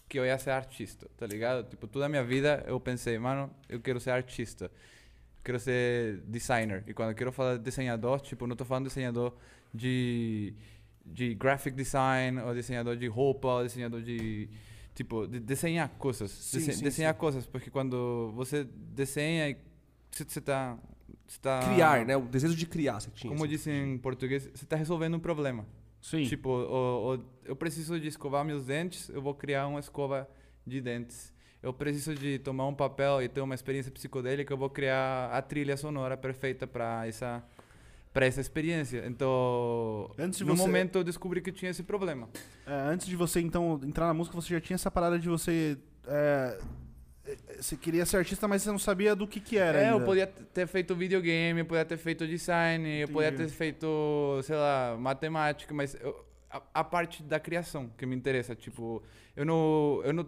que 0.08 0.18
eu 0.18 0.24
ia 0.24 0.38
ser 0.38 0.50
artista, 0.50 1.08
tá 1.16 1.26
ligado? 1.26 1.68
Tipo, 1.68 1.86
toda 1.86 2.06
a 2.06 2.08
minha 2.08 2.24
vida 2.24 2.64
eu 2.66 2.80
pensei, 2.80 3.18
mano, 3.18 3.50
eu 3.68 3.80
quero 3.80 4.00
ser 4.00 4.10
artista. 4.10 4.70
quero 5.44 5.58
ser 5.60 6.18
designer. 6.26 6.82
E 6.86 6.94
quando 6.94 7.10
eu 7.10 7.14
quero 7.14 7.32
falar 7.32 7.56
de 7.56 7.62
desenhador, 7.62 8.20
tipo, 8.20 8.46
não 8.46 8.56
tô 8.56 8.64
falando 8.64 8.84
desenhador 8.88 9.34
de, 9.72 10.54
de 11.04 11.34
graphic 11.34 11.76
design, 11.76 12.40
ou 12.40 12.54
desenhador 12.54 12.96
de 12.96 13.06
roupa, 13.06 13.48
ou 13.48 13.62
desenhador 13.62 14.02
de. 14.02 14.48
Tipo, 14.94 15.26
de 15.26 15.38
desenhar 15.40 15.88
coisas. 15.90 16.30
Sim, 16.30 16.58
Dese- 16.58 16.72
sim, 16.74 16.84
desenhar 16.84 17.14
sim. 17.14 17.20
coisas, 17.20 17.46
porque 17.46 17.70
quando 17.70 18.32
você 18.34 18.64
desenha, 18.64 19.48
e 19.50 19.56
você, 20.10 20.24
você 20.24 20.40
tá. 21.40 21.60
Criar, 21.72 22.04
né? 22.06 22.16
O 22.16 22.22
desejo 22.22 22.54
de 22.54 22.66
criar 22.66 23.00
você 23.00 23.10
tinha. 23.10 23.30
Como 23.32 23.44
assim. 23.44 23.52
disse 23.52 23.70
em 23.70 23.98
português, 23.98 24.48
você 24.54 24.64
tá 24.66 24.76
resolvendo 24.76 25.14
um 25.16 25.20
problema. 25.20 25.66
Sim. 26.00 26.24
Tipo, 26.24 26.48
o- 26.50 27.14
o- 27.16 27.24
eu 27.44 27.54
preciso 27.54 27.98
de 28.00 28.08
escovar 28.08 28.44
meus 28.44 28.64
dentes, 28.66 29.08
eu 29.10 29.20
vou 29.20 29.34
criar 29.34 29.66
uma 29.66 29.80
escova 29.80 30.28
de 30.66 30.80
dentes. 30.80 31.32
Eu 31.62 31.74
preciso 31.74 32.14
de 32.14 32.38
tomar 32.38 32.66
um 32.66 32.74
papel 32.74 33.20
e 33.22 33.28
ter 33.28 33.40
uma 33.42 33.54
experiência 33.54 33.92
psicodélica, 33.92 34.50
eu 34.52 34.56
vou 34.56 34.70
criar 34.70 35.30
a 35.30 35.42
trilha 35.42 35.76
sonora 35.76 36.16
perfeita 36.16 36.66
para 36.66 37.06
essa 37.06 37.42
para 38.12 38.26
essa 38.26 38.40
experiência. 38.40 39.04
Então, 39.06 40.10
Antes 40.18 40.38
de 40.38 40.44
no 40.44 40.56
você- 40.56 40.62
momento 40.62 40.96
eu 40.98 41.04
descobri 41.04 41.40
que 41.40 41.52
tinha 41.52 41.70
esse 41.70 41.84
problema. 41.84 42.28
É, 42.66 42.72
antes 42.92 43.06
de 43.06 43.14
você, 43.14 43.40
então, 43.40 43.78
entrar 43.84 44.06
na 44.08 44.14
música, 44.14 44.34
você 44.34 44.48
já 44.52 44.60
tinha 44.60 44.74
essa 44.74 44.90
parada 44.90 45.16
de 45.16 45.28
você... 45.28 45.78
é, 46.08 46.58
você 47.60 47.76
queria 47.76 48.04
ser 48.06 48.18
artista, 48.18 48.46
mas 48.48 48.62
você 48.62 48.70
não 48.70 48.78
sabia 48.78 49.14
do 49.16 49.26
que 49.26 49.40
que 49.40 49.56
era 49.58 49.78
É, 49.80 49.90
eu 49.90 49.94
ainda. 49.94 50.04
podia 50.04 50.26
t- 50.26 50.42
ter 50.54 50.66
feito 50.66 50.94
videogame, 50.94 51.60
eu 51.60 51.66
podia 51.66 51.84
ter 51.84 51.96
feito 51.96 52.26
design, 52.26 52.88
eu 53.00 53.08
podia 53.08 53.32
ter 53.32 53.48
feito, 53.48 53.86
sei 54.42 54.56
lá, 54.56 54.96
matemática, 54.98 55.72
mas 55.74 55.94
eu- 56.00 56.24
a, 56.50 56.62
a 56.74 56.84
parte 56.84 57.22
da 57.22 57.38
criação 57.38 57.88
que 57.96 58.04
me 58.06 58.14
interessa, 58.16 58.54
tipo, 58.54 59.02
eu 59.36 59.44
não, 59.46 60.00
eu 60.04 60.12
não 60.12 60.26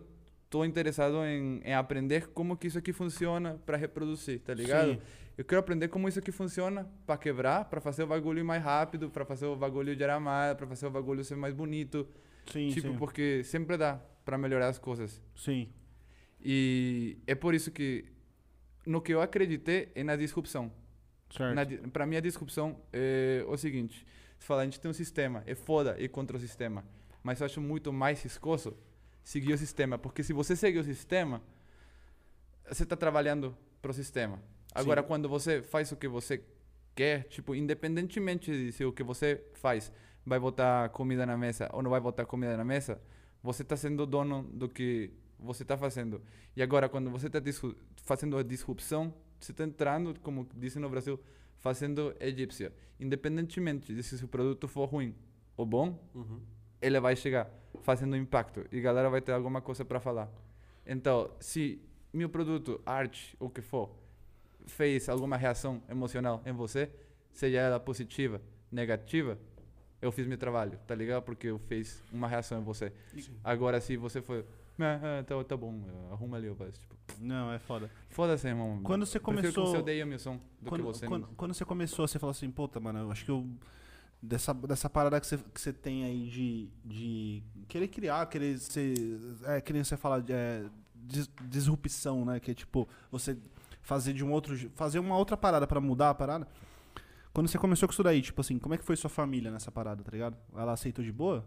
tô 0.49 0.65
interessado 0.65 1.17
em, 1.25 1.61
em 1.65 1.75
aprender 1.75 2.29
como 2.29 2.57
que 2.57 2.67
isso 2.67 2.79
aqui 2.79 2.93
funciona 2.93 3.59
para 3.67 3.77
reproduzir, 3.77 4.41
tá 4.41 4.53
ligado? 4.55 4.93
Sim. 4.93 5.01
Eu 5.37 5.45
quero 5.47 5.61
aprender 5.61 5.88
como 5.88 6.07
isso 6.09 6.19
aqui 6.19 6.31
funciona 6.31 6.87
para 7.07 7.17
quebrar, 7.17 7.65
para 7.65 7.81
fazer 7.81 8.03
o 8.03 8.07
bagulho 8.07 8.45
mais 8.45 8.62
rápido, 8.62 9.09
para 9.09 9.25
fazer 9.25 9.47
o 9.47 9.57
bagulho 9.57 9.97
gerar 9.97 10.21
mais, 10.21 10.55
para 10.55 10.67
fazer 10.67 10.87
o 10.87 10.91
bagulho 10.91 11.25
ser 11.25 11.37
mais 11.37 11.55
bonito, 11.55 12.07
Sim, 12.53 12.69
tipo, 12.69 12.88
sim. 12.88 12.97
porque 12.99 13.43
sempre 13.45 13.77
dá 13.79 13.99
para 14.27 14.37
melhorar 14.37 14.69
as 14.69 14.79
coisas. 14.79 15.21
Sim. 15.35 15.71
E 16.44 17.18
é 17.26 17.35
por 17.35 17.55
isso 17.55 17.70
que 17.70 18.05
no 18.87 19.00
que 19.00 19.14
eu 19.14 19.20
acreditei 19.20 19.90
é 19.94 20.02
na 20.02 20.16
disrupção. 20.16 20.72
Pra 21.92 22.07
mim, 22.07 22.16
a 22.16 22.20
disrupção 22.20 22.78
é 22.92 23.44
o 23.46 23.57
seguinte: 23.57 24.05
você 24.38 24.46
fala, 24.46 24.62
a 24.62 24.64
gente 24.64 24.81
tem 24.81 24.90
um 24.90 24.94
sistema, 24.94 25.42
é 25.46 25.55
foda 25.55 25.96
ir 25.98 26.09
contra 26.09 26.37
o 26.37 26.40
sistema. 26.40 26.85
Mas 27.22 27.40
eu 27.40 27.46
acho 27.46 27.61
muito 27.61 27.92
mais 27.92 28.22
riscoso 28.22 28.76
seguir 29.22 29.52
o 29.52 29.59
sistema. 29.59 29.96
Porque 29.96 30.22
se 30.22 30.33
você 30.33 30.57
seguir 30.57 30.81
o 30.81 30.85
sistema, 30.85 31.40
você 32.68 32.83
está 32.83 32.96
trabalhando 32.96 33.57
pro 33.81 33.92
sistema. 33.92 34.42
Agora, 34.74 35.02
quando 35.02 35.28
você 35.28 35.62
faz 35.62 35.92
o 35.92 35.96
que 35.96 36.09
você 36.09 36.42
quer, 36.94 37.24
tipo, 37.24 37.55
independentemente 37.55 38.50
de 38.50 38.72
se 38.72 38.85
o 38.85 38.92
que 38.92 39.02
você 39.02 39.42
faz 39.55 39.92
vai 40.24 40.38
botar 40.38 40.88
comida 40.90 41.26
na 41.26 41.37
mesa 41.37 41.68
ou 41.72 41.83
não 41.83 41.90
vai 41.90 42.00
botar 42.00 42.24
comida 42.26 42.57
na 42.57 42.64
mesa, 42.64 43.00
você 43.42 43.62
está 43.62 43.76
sendo 43.76 44.07
dono 44.07 44.44
do 44.52 44.68
que 44.68 45.12
você 45.42 45.62
está 45.62 45.76
fazendo. 45.76 46.22
E 46.57 46.62
agora, 46.62 46.88
quando 46.88 47.11
você 47.11 47.26
está 47.26 47.40
fazendo 48.05 48.37
a 48.37 48.42
disrupção, 48.42 49.12
você 49.38 49.52
está 49.52 49.64
entrando, 49.64 50.18
como 50.20 50.46
dizem 50.57 50.81
no 50.81 50.88
Brasil, 50.88 51.18
fazendo 51.59 52.14
egípcia. 52.20 52.72
Independentemente 52.98 53.94
de 53.94 54.02
se 54.02 54.24
o 54.24 54.28
produto 54.28 54.66
for 54.68 54.87
ruim 54.87 55.14
ou 55.57 55.66
bom, 55.66 55.98
Uhum. 56.14 56.40
ele 56.81 56.98
vai 57.00 57.14
chegar 57.16 57.50
fazendo 57.83 58.16
impacto 58.16 58.64
e 58.72 58.78
a 58.78 58.83
galera 58.83 59.11
vai 59.11 59.20
ter 59.20 59.33
alguma 59.33 59.61
coisa 59.61 59.85
para 59.85 60.00
falar. 60.00 60.31
Então, 60.87 61.31
se 61.40 61.81
meu 62.12 62.28
produto, 62.28 62.81
arte, 62.85 63.37
o 63.40 63.48
que 63.48 63.61
for, 63.62 63.90
fez 64.66 65.09
alguma 65.09 65.37
reação 65.37 65.83
emocional 65.88 66.42
em 66.46 66.52
você, 66.52 66.90
seja 67.33 67.59
ela 67.59 67.81
positiva, 67.81 68.40
negativa, 68.70 69.38
eu 70.00 70.11
fiz 70.12 70.26
meu 70.26 70.37
trabalho, 70.37 70.78
tá 70.87 70.94
ligado? 70.94 71.22
Porque 71.22 71.46
eu 71.48 71.59
fiz 71.59 72.02
uma 72.12 72.26
reação 72.28 72.61
em 72.61 72.64
você. 72.64 72.92
Agora, 73.44 73.81
se 73.81 73.96
você 73.96 74.20
foi, 74.20 74.44
ah, 75.03 75.21
ah, 75.21 75.25
tá, 75.25 75.45
tá 75.45 75.57
bom, 75.57 75.81
arruma 76.11 76.37
ali, 76.37 76.47
eu 76.47 76.55
faço. 76.57 76.81
Tipo, 76.81 76.95
Não, 77.21 77.53
é 77.53 77.59
foda. 77.59 77.90
foda-se, 78.11 78.47
irmão. 78.49 78.81
Quando 78.83 79.07
você 79.07 79.18
começou- 79.18 79.66
você 79.66 79.79
odeia 79.79 80.18
som 80.18 80.38
do 80.61 80.68
Quando, 80.68 80.81
que 80.81 80.87
você 80.87 81.07
quando, 81.07 81.23
não. 81.27 81.35
quando 81.35 81.55
você 81.55 81.64
começou, 81.64 82.07
você 82.09 82.18
falou 82.18 82.31
assim, 82.33 82.51
puta, 82.51 82.79
mano, 82.81 83.01
eu 83.01 83.11
acho 83.11 83.25
que 83.25 83.31
eu. 83.31 83.47
Dessa, 84.25 84.55
dessa 84.55 84.88
parada 84.88 85.21
que 85.21 85.27
você, 85.27 85.37
que 85.37 85.61
você 85.61 85.73
tem 85.73 86.05
aí 86.05 86.29
de, 86.29 86.68
de 86.85 87.42
querer 87.66 87.88
criar, 87.88 88.25
querer 88.27 88.57
ser. 88.59 88.95
É, 89.45 89.61
que 89.61 89.73
nem 89.73 89.83
você 89.83 89.97
fala 89.97 90.25
é, 90.29 90.64
dis- 90.95 91.29
disrupção, 91.49 92.25
né? 92.25 92.38
Que 92.38 92.53
é 92.53 92.55
tipo, 92.55 92.88
você 93.11 93.37
fazer 93.81 94.12
de 94.12 94.25
um 94.25 94.31
outro. 94.31 94.57
fazer 94.77 95.01
uma 95.01 95.16
outra 95.16 95.37
parada 95.37 95.66
pra 95.66 95.81
mudar 95.81 96.11
a 96.11 96.14
parada. 96.14 96.47
Quando 97.33 97.49
você 97.49 97.59
começou 97.59 97.88
com 97.88 97.92
isso 97.92 98.03
daí, 98.05 98.23
tipo 98.23 98.40
assim, 98.40 98.59
como 98.61 98.75
é 98.75 98.79
que 98.79 98.85
foi 98.85 98.95
sua 98.95 99.11
família 99.11 99.51
nessa 99.51 99.73
parada, 99.73 100.05
tá 100.05 100.11
ligado? 100.12 100.37
Ela 100.55 100.73
aceitou 100.73 101.05
de 101.05 101.11
boa? 101.11 101.45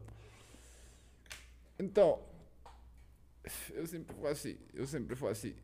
Então, 1.80 2.20
eu 3.74 3.86
sempre 3.86 4.16
fui 4.16 4.30
assim, 4.30 4.58
eu 4.74 4.88
sempre 4.88 5.16
fui 5.16 5.30
assim. 5.30 5.56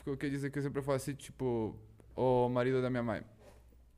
O 0.00 0.04
que 0.04 0.10
eu 0.10 0.16
quero 0.16 0.32
dizer 0.32 0.48
é 0.48 0.50
que 0.50 0.58
eu 0.58 0.62
sempre 0.62 0.82
fui 0.82 0.94
assim, 0.94 1.14
tipo, 1.14 1.78
o 2.14 2.48
marido 2.48 2.82
da 2.82 2.90
minha 2.90 3.02
mãe, 3.02 3.22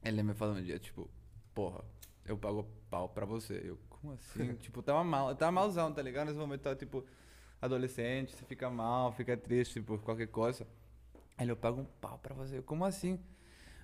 ele 0.04 0.22
me 0.22 0.34
falou 0.34 0.54
um 0.54 0.62
dia, 0.62 0.78
tipo, 0.78 1.10
porra, 1.54 1.84
eu 2.24 2.36
pago 2.36 2.66
pau 2.90 3.08
pra 3.08 3.26
você. 3.26 3.60
Eu, 3.64 3.78
como 3.88 4.12
assim? 4.12 4.54
tipo, 4.60 4.82
tava 4.82 5.02
mal, 5.02 5.34
tava 5.34 5.52
malzão, 5.52 5.92
tá 5.92 6.02
ligado? 6.02 6.28
Nesse 6.28 6.38
momento 6.38 6.62
tava, 6.62 6.76
tipo, 6.76 7.04
adolescente, 7.60 8.34
você 8.34 8.44
fica 8.44 8.70
mal, 8.70 9.12
fica 9.12 9.36
triste 9.36 9.80
por 9.80 10.00
qualquer 10.02 10.28
coisa. 10.28 10.66
Ele, 11.38 11.50
eu 11.50 11.56
pago 11.56 11.80
um 11.80 11.86
pau 12.00 12.18
pra 12.18 12.34
você. 12.34 12.58
Eu, 12.58 12.62
como 12.62 12.84
assim? 12.84 13.18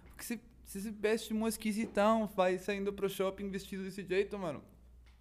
Porque 0.06 0.24
se, 0.24 0.40
se 0.64 0.80
se 0.80 0.90
veste 0.90 1.34
um 1.34 1.46
esquisitão, 1.46 2.26
vai 2.26 2.58
saindo 2.58 2.92
pro 2.92 3.08
shopping 3.08 3.50
vestido 3.50 3.84
desse 3.84 4.04
jeito, 4.04 4.38
mano, 4.38 4.62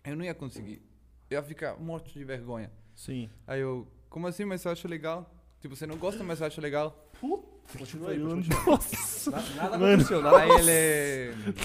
eu 0.03 0.15
não 0.15 0.23
ia 0.23 0.33
conseguir. 0.33 0.81
Eu 1.29 1.37
ia 1.39 1.43
ficar 1.43 1.77
morto 1.77 2.11
de 2.11 2.23
vergonha. 2.23 2.71
Sim. 2.95 3.29
Aí 3.47 3.61
eu, 3.61 3.87
como 4.11 4.27
assim? 4.27 4.45
Mas 4.45 4.63
eu 4.63 4.71
acho 4.71 4.87
legal. 4.87 5.27
Tipo, 5.59 5.75
você 5.75 5.87
não 5.87 5.95
gosta, 5.97 6.23
mas 6.23 6.39
eu 6.39 6.45
acho 6.47 6.61
legal. 6.61 7.09
Continua 7.77 8.11
aí, 8.11 8.19
continua. 8.19 8.63
Nossa. 8.65 9.31
Nada, 9.31 9.49
nada 9.55 9.77
Mano. 9.77 9.93
aconteceu, 9.93 10.21
nada 10.21 10.37
Aí 10.39 10.49
ele. 10.51 11.61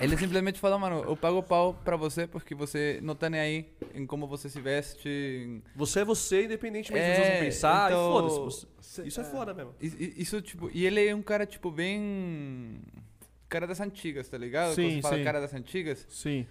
Ele 0.00 0.16
simplesmente 0.16 0.58
falou, 0.58 0.78
mano, 0.80 1.04
eu 1.06 1.16
pago 1.16 1.40
pau 1.44 1.74
pra 1.84 1.96
você 1.96 2.26
porque 2.26 2.54
você 2.56 2.98
não 3.02 3.14
tá 3.14 3.30
nem 3.30 3.40
aí 3.40 3.72
em 3.94 4.04
como 4.04 4.26
você 4.26 4.48
se 4.48 4.60
veste. 4.60 5.08
em- 5.08 5.62
Você 5.76 6.00
é 6.00 6.04
você, 6.04 6.44
independentemente 6.46 7.04
É, 7.04 7.10
dos 7.10 7.18
outros 7.18 7.34
vão 7.36 7.44
pensar. 7.44 7.90
então- 7.90 8.12
foda-se. 8.12 8.66
você- 8.80 9.02
Isso 9.06 9.20
é 9.20 9.24
foda 9.24 9.54
mesmo. 9.54 9.72
I- 9.80 9.86
i- 9.86 10.14
Isso, 10.22 10.42
tipo, 10.42 10.68
e 10.74 10.84
ele 10.84 11.06
é 11.06 11.14
um 11.14 11.22
cara, 11.22 11.46
tipo, 11.46 11.70
bem. 11.70 12.80
Cara 13.48 13.66
das 13.66 13.80
antigas, 13.80 14.28
tá 14.28 14.36
ligado? 14.38 14.74
Sim, 14.74 14.82
Quando 14.82 14.94
você 14.96 15.02
fala 15.02 15.16
sim. 15.18 15.24
cara 15.24 15.40
das 15.40 15.54
antigas, 15.54 16.06
Sim. 16.08 16.46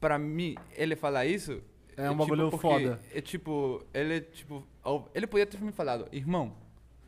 pra 0.00 0.16
mim, 0.18 0.54
ele 0.76 0.94
falar 0.94 1.26
isso. 1.26 1.60
É 1.96 2.10
um 2.10 2.16
bagulho 2.16 2.50
porque 2.50 2.62
foda. 2.62 3.00
É 3.14 3.20
tipo, 3.20 3.84
ele, 3.92 4.20
tipo, 4.20 4.66
ele 5.14 5.26
podia 5.26 5.46
ter 5.46 5.60
me 5.60 5.72
falado, 5.72 6.08
irmão, 6.12 6.54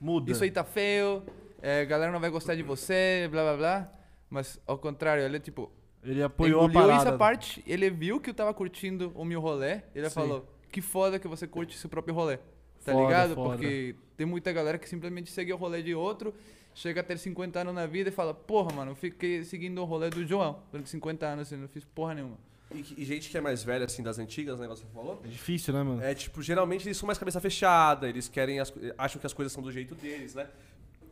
Muda. 0.00 0.30
isso 0.30 0.44
aí 0.44 0.50
tá 0.50 0.64
feio, 0.64 1.22
é, 1.60 1.84
galera 1.84 2.12
não 2.12 2.20
vai 2.20 2.30
gostar 2.30 2.54
de 2.54 2.62
você, 2.62 3.28
blá 3.30 3.42
blá 3.42 3.56
blá. 3.56 3.92
Mas 4.28 4.60
ao 4.66 4.78
contrário, 4.78 5.22
ele 5.22 5.40
tipo. 5.40 5.70
Ele 6.02 6.22
apoiou 6.22 6.64
a 6.64 6.70
parada. 6.70 7.08
essa 7.08 7.18
parte, 7.18 7.64
ele 7.66 7.90
viu 7.90 8.20
que 8.20 8.30
eu 8.30 8.34
tava 8.34 8.54
curtindo 8.54 9.10
o 9.14 9.24
meu 9.24 9.40
rolê, 9.40 9.82
ele 9.94 10.08
Sim. 10.08 10.14
falou, 10.14 10.46
que 10.70 10.80
foda 10.80 11.18
que 11.18 11.26
você 11.26 11.46
curte 11.48 11.76
seu 11.76 11.90
próprio 11.90 12.14
rolê. 12.14 12.36
Tá 12.84 12.92
Foda, 12.92 13.04
ligado? 13.04 13.34
foda. 13.34 13.50
Porque 13.50 13.96
tem 14.16 14.24
muita 14.24 14.52
galera 14.52 14.78
que 14.78 14.88
simplesmente 14.88 15.32
segue 15.32 15.52
o 15.52 15.56
rolê 15.56 15.82
de 15.82 15.92
outro, 15.94 16.32
chega 16.72 17.00
a 17.00 17.02
ter 17.04 17.18
50 17.18 17.58
anos 17.60 17.74
na 17.74 17.86
vida 17.86 18.10
e 18.10 18.12
fala, 18.12 18.32
porra, 18.32 18.72
mano, 18.72 18.92
eu 18.92 18.94
fiquei 18.94 19.42
seguindo 19.42 19.80
o 19.82 19.84
rolê 19.84 20.08
do 20.08 20.24
João 20.24 20.62
durante 20.70 20.88
50 20.90 21.26
anos 21.26 21.50
e 21.50 21.56
não 21.56 21.66
fiz 21.66 21.84
porra 21.84 22.14
nenhuma. 22.14 22.38
E, 22.74 22.94
e 22.98 23.04
gente 23.04 23.30
que 23.30 23.38
é 23.38 23.40
mais 23.40 23.62
velha, 23.62 23.84
assim, 23.84 24.02
das 24.02 24.18
antigas, 24.18 24.58
né, 24.58 24.66
que 24.66 24.74
você 24.74 24.84
falou. 24.92 25.20
É 25.24 25.28
difícil, 25.28 25.72
né, 25.72 25.82
mano? 25.82 26.02
É, 26.02 26.14
tipo, 26.14 26.42
geralmente 26.42 26.86
eles 26.86 26.96
são 26.96 27.06
mais 27.06 27.18
cabeça 27.18 27.40
fechada, 27.40 28.08
eles 28.08 28.28
querem, 28.28 28.58
as, 28.58 28.72
acham 28.98 29.20
que 29.20 29.26
as 29.26 29.32
coisas 29.32 29.52
são 29.52 29.62
do 29.62 29.70
jeito 29.70 29.94
deles, 29.94 30.34
né? 30.34 30.48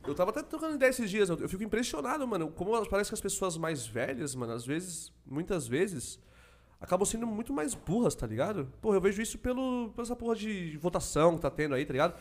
Eu 0.07 0.15
tava 0.15 0.31
até 0.31 0.43
trocando 0.43 0.75
ideia 0.75 0.91
esses 0.91 1.09
dias, 1.09 1.31
eu, 1.31 1.39
eu 1.39 1.49
fico 1.49 1.63
impressionado, 1.63 2.27
mano, 2.27 2.51
como 2.51 2.87
parece 2.87 3.11
que 3.11 3.15
as 3.15 3.21
pessoas 3.21 3.57
mais 3.57 3.87
velhas, 3.87 4.35
mano, 4.35 4.53
às 4.53 4.67
vezes, 4.67 5.13
muitas 5.25 5.67
vezes, 5.67 6.19
acabam 6.81 7.07
sendo 7.07 7.27
muito 7.27 7.53
mais 7.53 7.75
burras, 7.75 8.15
tá 8.15 8.27
ligado? 8.27 8.71
Porra, 8.83 8.97
eu 8.97 9.01
vejo 9.01 9.23
isso 9.23 9.39
pelo, 9.39 9.91
pela 9.91 10.05
essa 10.05 10.17
porra 10.17 10.35
de 10.35 10.77
votação 10.77 11.37
que 11.37 11.41
tá 11.41 11.51
tendo 11.51 11.75
aí, 11.75 11.87
tá 11.87 11.93
ligado? 11.93 12.15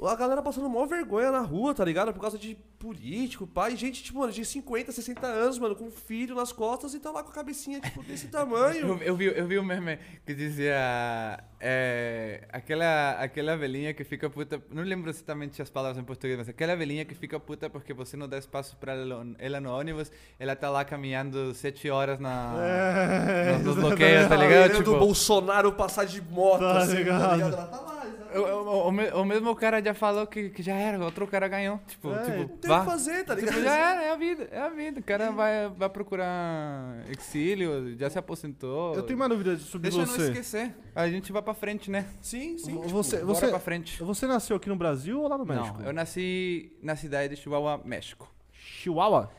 A 0.00 0.14
galera 0.14 0.40
passando 0.42 0.68
maior 0.68 0.86
vergonha 0.86 1.30
na 1.32 1.40
rua, 1.40 1.74
tá 1.74 1.84
ligado? 1.84 2.12
Por 2.12 2.20
causa 2.20 2.38
de 2.38 2.54
político, 2.78 3.46
pai. 3.46 3.76
Gente, 3.76 4.02
tipo, 4.02 4.20
mano, 4.20 4.32
de 4.32 4.44
50, 4.44 4.92
60 4.92 5.26
anos, 5.26 5.58
mano, 5.58 5.74
com 5.74 5.86
um 5.86 5.90
filho 5.90 6.36
nas 6.36 6.52
costas 6.52 6.94
e 6.94 7.00
tá 7.00 7.10
lá 7.10 7.22
com 7.22 7.30
a 7.30 7.34
cabecinha, 7.34 7.80
tipo, 7.80 8.02
desse 8.04 8.28
tamanho. 8.30 8.86
Eu, 8.86 8.98
eu 8.98 9.16
vi, 9.16 9.24
eu 9.26 9.46
vi 9.46 9.58
um 9.58 9.64
meme 9.64 9.98
que 10.24 10.34
dizia 10.34 11.42
é, 11.60 12.46
aquela, 12.52 13.12
aquela 13.18 13.56
velhinha 13.56 13.92
que 13.92 14.04
fica 14.04 14.30
puta. 14.30 14.62
Não 14.70 14.82
lembro 14.84 15.10
exatamente 15.10 15.60
as 15.60 15.68
palavras 15.68 15.98
em 16.00 16.04
português, 16.04 16.38
mas 16.38 16.48
aquela 16.48 16.76
velhinha 16.76 17.04
que 17.04 17.14
fica 17.14 17.40
puta 17.40 17.68
porque 17.68 17.92
você 17.92 18.16
não 18.16 18.28
dá 18.28 18.38
espaço 18.38 18.76
pra 18.76 18.92
ela, 18.92 19.26
ela 19.38 19.60
no 19.60 19.70
ônibus, 19.76 20.12
ela 20.38 20.54
tá 20.54 20.70
lá 20.70 20.84
caminhando 20.84 21.52
sete 21.54 21.90
horas 21.90 22.20
na, 22.20 22.54
nos, 23.64 23.64
nos 23.66 23.76
bloqueios, 23.76 24.28
tá 24.28 24.36
ligado? 24.36 24.74
O 24.74 24.76
Tipo, 24.78 24.98
Bolsonaro 24.98 25.72
passar 25.72 26.04
de 26.04 26.22
moto, 26.22 26.60
Tá 26.60 26.78
assim, 26.78 26.94
ligado. 26.98 27.20
tá 27.20 27.34
ligado? 27.34 27.52
Ela 27.54 27.66
tá 27.66 27.80
lá. 27.80 27.97
O, 28.34 28.40
o- 28.40 28.88
o 28.88 28.92
me- 28.92 29.10
o 29.10 29.24
mesmo 29.24 29.54
cara 29.56 29.82
já 29.82 29.94
falou 29.94 30.26
que, 30.26 30.50
que 30.50 30.62
já 30.62 30.74
era, 30.74 31.02
outro 31.02 31.26
cara 31.26 31.48
ganhou. 31.48 31.80
Tipo, 31.86 32.12
É, 32.12 32.22
tipo, 32.24 32.36
Não 32.38 32.46
tem 32.48 32.54
o 32.56 32.58
que 32.60 32.68
vá. 32.68 32.84
fazer, 32.84 33.24
tá 33.24 33.34
Tipo, 33.36 33.46
ligado? 33.48 33.64
já 33.64 33.74
era, 33.76 34.02
é 34.02 34.10
a 34.10 34.16
vida, 34.16 34.48
é 34.50 34.60
a 34.60 34.68
vida. 34.68 35.00
O 35.00 35.02
cara 35.02 35.30
vai, 35.30 35.68
vai 35.70 35.88
procurar 35.88 37.04
exílio, 37.08 37.96
já 37.98 38.10
se 38.10 38.18
aposentou. 38.18 38.94
Eu 38.94 39.02
tenho 39.02 39.18
uma 39.18 39.28
dúvida 39.28 39.56
sobre 39.58 39.90
Deixa 39.90 40.04
eu 40.04 40.06
não 40.06 40.14
você. 40.14 40.28
esquecer. 40.30 40.74
A 40.94 41.08
gente 41.08 41.32
vai 41.32 41.42
pra 41.42 41.54
frente, 41.54 41.90
né? 41.90 42.06
Sim, 42.20 42.58
sim. 42.58 42.74
Vo- 42.74 42.82
Você, 42.88 43.16
Bora 43.18 43.26
você, 43.34 43.48
pra 43.48 43.58
frente. 43.60 44.02
você 44.02 44.26
nasceu 44.26 44.56
aqui 44.56 44.68
no 44.68 44.76
Brasil 44.76 45.20
ou 45.20 45.28
lá 45.28 45.38
no 45.38 45.44
México? 45.46 45.78
Não, 45.78 45.86
eu 45.86 45.92
nasci 45.92 46.76
na 46.82 46.96
cidade 46.96 47.34
de 47.34 47.40
Chihuahua, 47.40 47.80
México. 47.84 48.32
Chihuahua? 48.52 49.30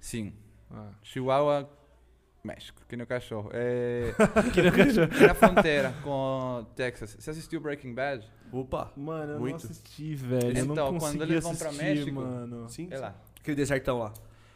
Sim. 0.00 0.32
Ah. 0.70 0.88
Chihuahua, 1.02 1.68
México, 2.46 2.82
que 2.88 2.96
nem 2.96 3.04
o 3.04 3.06
cachorro. 3.06 3.50
É, 3.52 4.12
Que 4.52 4.62
nem 4.62 4.70
o 4.72 4.74
cachorro. 4.76 5.08
é 5.22 5.26
na 5.28 5.34
fronteira 5.34 5.94
com 6.02 6.66
Texas. 6.74 7.16
Você 7.16 7.30
assistiu 7.30 7.60
Breaking 7.60 7.94
Bad? 7.94 8.28
Opa. 8.50 8.92
Mano, 8.96 9.34
eu 9.34 9.38
Muito. 9.40 9.62
não 9.62 9.70
assisti, 9.70 10.14
velho. 10.16 10.58
eu 10.58 10.64
não 10.66 10.74
Então, 10.74 10.98
quando 10.98 11.22
eles 11.22 11.42
vão 11.44 11.54
pra 11.54 11.70
México- 11.70 12.10
mano. 12.20 12.68
Sim. 12.68 12.88
É 12.90 12.98
lá. 12.98 13.14
Aquele 13.40 13.54
desertão 13.56 13.98
lá. 14.00 14.12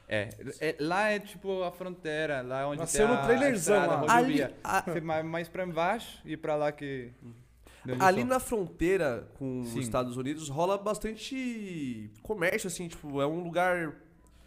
É, 0.09 0.31
é, 0.61 0.77
lá 0.81 1.11
é 1.11 1.20
tipo 1.20 1.62
a 1.62 1.70
fronteira, 1.70 2.40
lá 2.42 2.66
onde 2.68 2.79
Nasceu 2.81 3.07
tem 3.07 3.14
no 3.16 3.20
a, 3.22 3.25
trailerzão 3.25 3.77
a 3.77 3.81
estrada, 3.85 4.05
lá. 4.07 4.12
a 4.12 4.16
Ali, 4.16 4.42
a- 4.42 4.83
Você 4.85 5.01
vai 5.01 5.22
mais 5.22 5.49
pra 5.49 5.64
embaixo 5.64 6.20
e 6.25 6.37
pra 6.37 6.55
lá 6.57 6.70
que... 6.72 7.11
ali 8.01 8.25
na 8.25 8.38
fronteira 8.40 9.29
com 9.38 9.62
Sim. 9.64 9.79
os 9.79 9.85
Estados 9.85 10.16
Unidos 10.16 10.49
rola 10.49 10.77
bastante 10.77 12.11
comércio, 12.22 12.66
assim, 12.66 12.88
tipo, 12.88 13.20
é 13.20 13.27
um 13.27 13.42
lugar. 13.44 13.94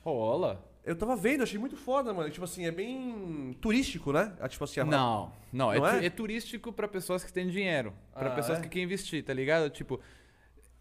Rola? 0.02 0.66
Eu 0.86 0.96
tava 0.96 1.16
vendo, 1.16 1.44
achei 1.44 1.60
muito 1.60 1.76
foda, 1.76 2.14
mano. 2.14 2.30
Tipo 2.30 2.46
assim, 2.46 2.66
é 2.66 2.72
bem 2.72 3.56
turístico, 3.62 4.12
né? 4.14 4.34
Ah, 4.40 4.48
Tipo 4.48 4.64
assim, 4.64 4.80
a- 4.80 4.86
Não, 4.86 5.32
não, 5.52 5.72
é, 5.72 5.76
Não 5.80 5.84
tu- 5.84 5.96
é? 5.98 6.06
é 6.06 6.10
turístico 6.10 6.72
pra 6.74 6.88
pessoas 6.88 7.24
que 7.24 7.32
têm 7.32 7.48
dinheiro, 7.48 7.94
Pra 8.14 8.32
Ah, 8.32 8.36
pessoas 8.36 8.60
é? 8.60 8.62
que 8.62 8.70
querem 8.70 8.86
investir, 8.86 9.24
tá 9.24 9.34
ligado? 9.34 9.70
Tipo, 9.70 10.00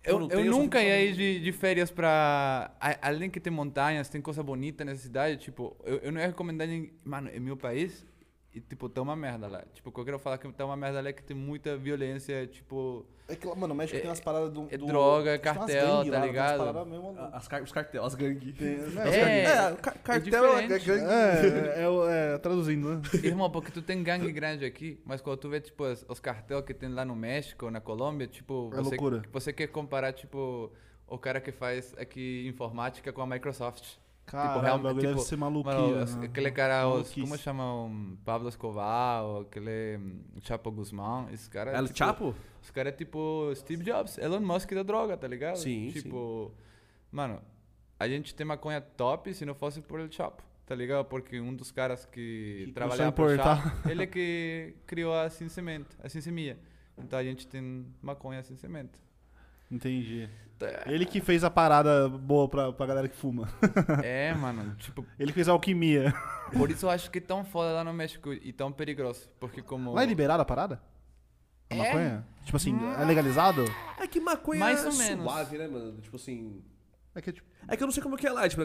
eu, 0.05 0.21
eu 0.31 0.41
eu 0.41 0.45
nunca 0.51 0.81
ia 0.83 1.03
ir 1.05 1.15
de, 1.15 1.41
de 1.41 1.53
férias 1.53 1.91
pra. 1.91 2.71
Além 3.03 3.29
que 3.29 3.41
tem 3.41 3.53
montanhas, 3.53 4.09
tem 4.09 4.21
coisa 4.23 4.43
bonita 4.43 4.85
nessa 4.85 5.03
cidade, 5.03 5.37
tipo, 5.39 5.77
eu, 5.85 5.97
eu 5.99 6.13
não 6.13 6.21
ia 6.21 6.29
recomendar 6.29 6.67
ninguém. 6.69 6.93
Mano, 7.05 7.29
é 7.33 7.39
meu 7.39 7.57
país 7.57 8.07
e, 8.55 8.61
tipo, 8.61 8.89
tá 8.89 9.03
uma 9.03 9.15
merda 9.15 9.47
lá. 9.47 9.63
Tipo, 9.75 9.91
o 9.91 9.93
que 9.93 10.01
eu 10.01 10.05
quero 10.05 10.19
falar 10.19 10.39
que 10.39 10.51
tá 10.53 10.65
uma 10.65 10.77
merda 10.77 11.01
lá 11.01 11.09
é 11.11 11.13
que 11.13 11.23
tem 11.23 11.37
muita 11.37 11.77
violência, 11.77 12.47
tipo. 12.47 13.05
É 13.29 13.37
que, 13.37 13.47
mano, 13.47 13.75
o 13.75 13.77
México 13.77 13.99
É- 13.99 14.01
tem 14.01 14.09
umas 14.09 14.21
paradas 14.21 14.51
do. 14.51 14.67
é 14.71 14.79
do- 14.79 14.87
droga, 14.87 15.33
é 15.33 15.39
tem 15.39 15.53
umas 15.53 15.59
cartel, 15.59 15.87
gangue 15.87 15.89
tá 15.89 15.97
lá, 15.99 16.03
tem 16.03 16.11
umas 16.19 16.27
ligado? 16.27 16.59
paradas 16.59 16.87
mesmo- 16.89 17.17
As 17.33 17.47
car 17.49 17.63
os 17.63 17.73
cartel, 17.73 18.05
as 18.05 18.15
gangues. 18.15 18.57
Tem- 18.57 18.77
né, 18.79 18.87
os 18.87 18.97
É, 19.15 19.43
É, 19.45 19.71
o 19.73 19.77
ca- 19.77 19.93
cartel 19.93 20.45
é, 20.59 20.67
gangue. 20.67 20.91
É, 20.91 21.83
é, 21.83 21.89
o- 21.89 22.09
é, 22.09 22.39
traduzindo, 22.39 22.89
né? 22.95 23.03
Irmão, 23.37 23.51
porque 23.51 23.71
tu 23.71 23.83
tem 23.83 24.03
gangue 24.03 24.33
grande 24.33 24.65
aqui, 24.65 24.99
mas 25.05 25.21
quando 25.21 25.37
tu 25.39 25.51
vê, 25.51 25.61
tipo, 25.61 25.85
os, 25.85 26.05
os 26.09 26.19
cartel 26.19 26.63
que 26.63 26.73
tem 26.73 26.89
lá 26.89 27.05
no 27.05 27.15
México, 27.15 27.71
na 27.71 27.81
Colômbia, 27.83 28.27
tipo, 28.27 28.71
É 28.73 28.77
você, 28.77 28.91
loucura. 28.97 29.23
você 29.31 29.53
quer 29.53 29.67
comparar, 29.69 30.13
tipo, 30.15 30.73
o 31.07 31.19
cara 31.19 31.39
que 31.41 31.53
faz 31.53 31.95
aqui 31.99 32.47
informática 32.49 33.13
com 33.13 33.21
a 33.21 33.27
Microsoft. 33.27 33.97
Caralho, 34.31 34.61
real- 34.61 34.77
o 34.79 34.83
bagulho 34.83 35.01
tipo, 35.01 35.15
deve 35.15 35.27
ser 35.27 35.37
maluquinho. 35.37 35.95
Mano, 35.97 36.17
né? 36.21 36.27
aquele 36.27 36.51
cara, 36.51 36.89
os, 36.89 37.13
como 37.13 37.37
chama? 37.39 37.85
Um, 37.85 38.17
Pablo 38.25 38.49
Escobar, 38.49 39.25
ou 39.25 39.41
aquele 39.43 39.97
um, 39.97 40.21
Chapo 40.43 40.71
Guzmán, 40.71 41.27
esse 41.33 41.49
cara... 41.49 41.73
El 41.77 41.87
tipo, 41.87 41.97
Chapo? 41.99 42.35
Os 42.63 42.71
caras 42.71 42.93
é 42.93 42.97
tipo 42.97 43.51
Steve 43.55 43.83
Jobs, 43.85 44.19
Elon 44.19 44.41
Musk 44.41 44.73
da 44.73 44.83
droga, 44.83 45.17
tá 45.17 45.27
ligado? 45.27 45.57
Sim, 45.57 45.91
Tipo, 45.93 46.53
mano, 47.11 47.41
a 47.99 48.07
gente 48.07 48.35
tem 48.35 48.47
maconha 48.47 48.81
top 48.81 49.33
se 49.33 49.45
não 49.47 49.55
fosse 49.55 49.81
por 49.81 49.99
El 49.99 50.13
Chapo, 50.13 50.43
tá 50.67 50.75
ligado? 50.75 51.05
Porque 51.07 51.41
um 51.41 51.55
dos 51.55 51.71
caras 51.71 52.05
que, 52.05 52.65
Que 52.67 52.73
trabalhava 52.73 53.13
pro. 53.13 53.35
Chapo, 53.35 53.89
ele 53.89 54.03
é 54.03 54.07
que 54.07 54.75
criou 54.87 55.15
a 55.15 55.31
Sem 55.31 55.49
Cimento, 55.49 55.97
a 56.03 56.09
Semia. 56.09 56.59
Então 56.99 57.19
a 57.19 57.23
gente 57.23 57.47
tem 57.47 57.87
maconha 58.03 58.43
sem 58.43 58.57
cimento. 58.57 58.99
Entendi. 59.71 60.29
Ele 60.87 61.05
que 61.07 61.21
fez 61.21 61.45
a 61.45 61.51
parada 61.51 62.09
boa 62.09 62.49
pra, 62.49 62.73
pra 62.73 62.87
galera 62.87 63.09
que 63.09 63.17
fuma. 63.17 63.49
É, 64.03 64.33
mano, 64.35 64.75
tipo, 64.77 65.05
Ele 65.19 65.29
que 65.33 65.35
fez 65.37 65.49
a 65.49 65.53
alquimia. 65.53 66.13
por 66.57 66.71
isso 66.71 66.87
eu 66.87 66.91
acho 66.91 67.11
que 67.11 67.19
é 67.19 67.21
tão 67.21 67.45
foda 67.45 67.73
lá 67.73 67.85
no 67.85 67.93
México 67.93 68.33
e 68.33 68.53
tão 68.53 68.73
perigoso. 68.73 69.29
Porque 69.39 69.63
como. 69.63 69.93
Lá 69.95 70.03
é 70.03 70.07
liberada 70.07 70.43
a 70.43 70.47
parada? 70.47 70.81
A 71.71 71.75
É? 71.75 71.79
maconha? 71.79 72.27
Tipo 72.45 72.57
assim, 72.57 72.79
é 73.01 73.05
legalizado? 73.05 73.65
É 73.99 74.07
que 74.07 74.19
maconha 74.21 74.61
Mais 74.61 74.85
é 74.85 74.89
ou 74.89 74.95
menos. 74.95 75.25
suave, 75.25 75.59
né, 75.59 75.69
mano? 75.69 76.01
Tipo 76.01 76.17
assim... 76.17 76.63
É 77.19 77.21
que, 77.21 77.33
tipo, 77.33 77.49
É 77.67 77.77
que 77.77 77.83
eu 77.83 77.87
não 77.87 77.93
sei 77.93 78.01
como 78.03 78.17
que 78.17 78.27
é 78.27 78.31
lá, 78.31 78.49
tipo, 78.49 78.63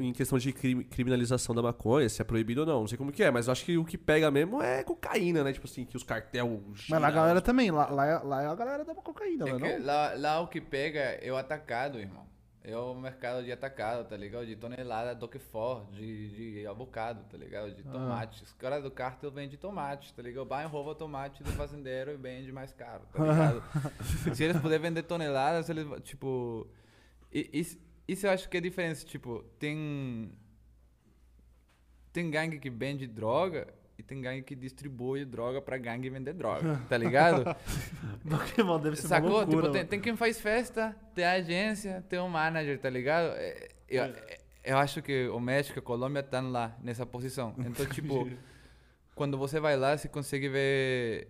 em 0.00 0.12
questão 0.12 0.38
de 0.38 0.52
crime- 0.52 0.84
criminalização 0.84 1.52
da 1.54 1.60
maconha, 1.60 2.08
se 2.08 2.22
é 2.22 2.24
proibido 2.24 2.60
ou 2.60 2.66
não, 2.66 2.80
não 2.80 2.86
sei 2.86 2.96
como 2.96 3.10
que 3.10 3.22
é, 3.22 3.30
mas 3.32 3.46
eu 3.48 3.52
acho 3.52 3.64
que 3.64 3.76
o 3.76 3.84
que 3.84 3.98
pega 3.98 4.30
mesmo 4.30 4.62
é 4.62 4.84
cocaína, 4.84 5.42
né? 5.42 5.52
Tipo 5.52 5.66
assim, 5.66 5.84
que 5.84 5.96
os 5.96 6.04
cartel... 6.04 6.62
mas 6.88 7.00
lá 7.00 7.08
a 7.08 7.10
galera 7.10 7.40
também, 7.40 7.70
lá, 7.72 7.86
lá, 7.90 8.06
é- 8.06 8.18
lá 8.22 8.42
é 8.42 8.46
a 8.46 8.54
galera 8.54 8.84
da 8.84 8.94
cocaína, 8.94 9.46
É 9.48 9.50
é 9.50 9.58
não? 9.78 9.84
lá, 9.86 10.14
lá 10.16 10.40
o 10.40 10.46
que 10.46 10.60
pega 10.60 11.00
é 11.00 11.32
o 11.32 11.36
atacado, 11.36 11.98
irmão. 11.98 12.24
É 12.66 12.74
o 12.78 12.94
mercado 12.94 13.44
de 13.44 13.52
atacado, 13.52 14.08
tá 14.08 14.16
ligado? 14.16 14.46
De 14.46 14.56
tonelada 14.56 15.14
do 15.14 15.28
que 15.28 15.38
for, 15.38 15.84
de, 15.92 16.60
de 16.60 16.66
abocado, 16.66 17.22
tá 17.30 17.36
ligado? 17.36 17.74
De 17.74 17.82
tomate. 17.82 18.42
Os 18.42 18.52
caras 18.54 18.82
do 18.82 18.90
cártel 18.90 19.30
vendem 19.30 19.58
tomate, 19.58 20.14
tá 20.14 20.22
ligado? 20.22 20.46
Vai 20.46 20.64
e 20.64 20.66
rouba 20.66 20.94
tomate 20.94 21.42
do 21.42 21.50
fazendeiro 21.52 22.12
e 22.12 22.16
vende 22.16 22.50
mais 22.52 22.72
caro, 22.72 23.02
tá 23.12 23.22
ligado? 23.22 23.62
Se 24.34 24.44
eles 24.44 24.56
puderem 24.56 24.80
vender 24.80 25.02
toneladas, 25.02 25.68
eles, 25.68 25.86
tipo... 26.04 26.66
Isso, 27.34 27.78
isso 28.06 28.26
eu 28.26 28.30
acho 28.30 28.48
que 28.48 28.56
é 28.56 28.60
a 28.60 28.62
diferença, 28.62 29.04
tipo, 29.04 29.42
tem... 29.58 30.30
Tem 32.12 32.30
gangue 32.30 32.60
que 32.60 32.70
vende 32.70 33.08
droga 33.08 33.74
e 33.98 34.02
tem 34.02 34.20
gangue 34.20 34.42
que 34.42 34.54
distribui 34.54 35.24
droga 35.24 35.60
pra 35.60 35.76
gangue 35.78 36.08
vender 36.08 36.32
droga, 36.32 36.80
tá 36.88 36.96
ligado? 36.96 37.44
Pokémon 38.28 38.78
deve 38.78 38.96
ser 38.96 39.08
Sacou? 39.08 39.30
loucura. 39.30 39.62
tipo, 39.62 39.72
tem, 39.72 39.84
tem 39.86 40.00
quem 40.00 40.16
faz 40.16 40.40
festa, 40.40 40.96
tem 41.14 41.24
a 41.24 41.32
agência, 41.32 42.04
tem 42.08 42.18
o 42.20 42.28
manager, 42.28 42.78
tá 42.78 42.88
ligado? 42.88 43.34
É, 43.36 43.68
Eu, 43.88 44.04
é, 44.04 44.38
eu 44.64 44.78
acho 44.78 45.02
que 45.02 45.28
o 45.28 45.40
México 45.40 45.78
e 45.78 45.80
a 45.80 45.82
Colômbia 45.82 46.20
estão 46.20 46.50
lá, 46.50 46.76
nessa 46.80 47.04
posição. 47.04 47.54
Então, 47.58 47.84
tipo, 47.86 48.28
quando 49.14 49.36
você 49.36 49.58
vai 49.60 49.76
lá, 49.76 49.96
você 49.96 50.08
consegue 50.08 50.48
ver 50.48 51.28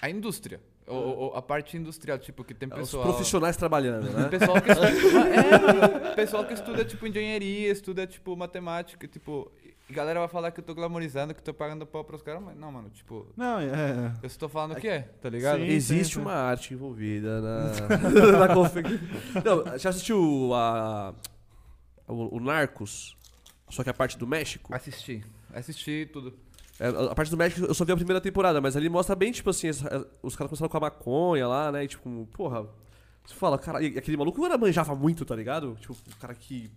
a 0.00 0.10
indústria. 0.10 0.60
O, 0.86 1.28
o- 1.28 1.36
a 1.36 1.42
parte 1.42 1.76
industrial, 1.76 2.18
tipo, 2.18 2.44
que 2.44 2.54
tem 2.54 2.68
Os 2.68 2.74
pessoal... 2.74 3.02
profissionais 3.04 3.56
trabalhando, 3.56 4.08
né? 4.10 4.28
Pessoal 4.30 4.60
que 4.60 4.70
estuda, 4.70 5.18
é, 5.34 6.14
pessoal 6.14 6.44
que 6.44 6.54
estuda, 6.54 6.84
tipo, 6.84 7.06
engenharia, 7.06 7.70
estuda, 7.72 8.06
tipo, 8.06 8.36
matemática, 8.36 9.06
tipo... 9.08 9.50
E 9.88 9.92
galera 9.92 10.18
vai 10.18 10.28
falar 10.28 10.50
que 10.50 10.60
eu 10.60 10.64
tô 10.64 10.74
glamorizando, 10.74 11.32
que 11.32 11.40
eu 11.40 11.44
tô 11.44 11.54
pagando 11.54 11.86
pau 11.86 12.04
pros 12.04 12.22
caras, 12.22 12.42
mas 12.42 12.56
não, 12.56 12.70
mano, 12.72 12.90
tipo... 12.90 13.26
Não, 13.36 13.60
é... 13.60 13.66
é. 13.66 14.12
Eu 14.22 14.26
estou 14.26 14.48
falando 14.48 14.72
o 14.72 14.80
que 14.80 14.88
é, 14.88 15.00
tá 15.20 15.28
ligado? 15.28 15.58
Sim. 15.58 15.66
Existe 15.66 16.18
uma 16.18 16.32
arte 16.34 16.74
envolvida 16.74 17.40
na, 17.40 18.38
na 18.46 18.54
confecção. 18.54 18.98
Não, 19.44 19.78
já 19.78 19.90
assistiu 19.90 20.52
a, 20.54 21.14
o, 22.06 22.36
o 22.36 22.40
Narcos? 22.40 23.16
Só 23.68 23.82
que 23.82 23.90
a 23.90 23.94
parte 23.94 24.16
do 24.16 24.26
México? 24.26 24.72
Assisti. 24.74 25.24
Assisti 25.52 26.08
tudo. 26.12 26.32
É, 26.78 26.88
a 26.88 27.14
parte 27.14 27.30
do 27.30 27.36
México 27.36 27.66
eu 27.66 27.74
só 27.74 27.84
vi 27.84 27.92
a 27.92 27.96
primeira 27.96 28.20
temporada, 28.20 28.60
mas 28.60 28.76
ali 28.76 28.88
mostra 28.88 29.14
bem, 29.14 29.32
tipo 29.32 29.48
assim, 29.50 29.68
os 30.22 30.36
caras 30.36 30.50
começaram 30.50 30.68
com 30.68 30.76
a 30.76 30.80
maconha 30.80 31.48
lá, 31.48 31.72
né? 31.72 31.84
E 31.84 31.88
tipo, 31.88 32.26
porra. 32.32 32.66
Você 33.24 33.34
fala, 33.34 33.58
cara, 33.58 33.82
e 33.82 33.98
aquele 33.98 34.16
maluco 34.16 34.44
era 34.44 34.56
manjava 34.56 34.94
muito, 34.94 35.24
tá 35.24 35.34
ligado? 35.34 35.76
Tipo, 35.80 35.94
o 35.94 36.16
cara 36.16 36.32
que 36.34 36.70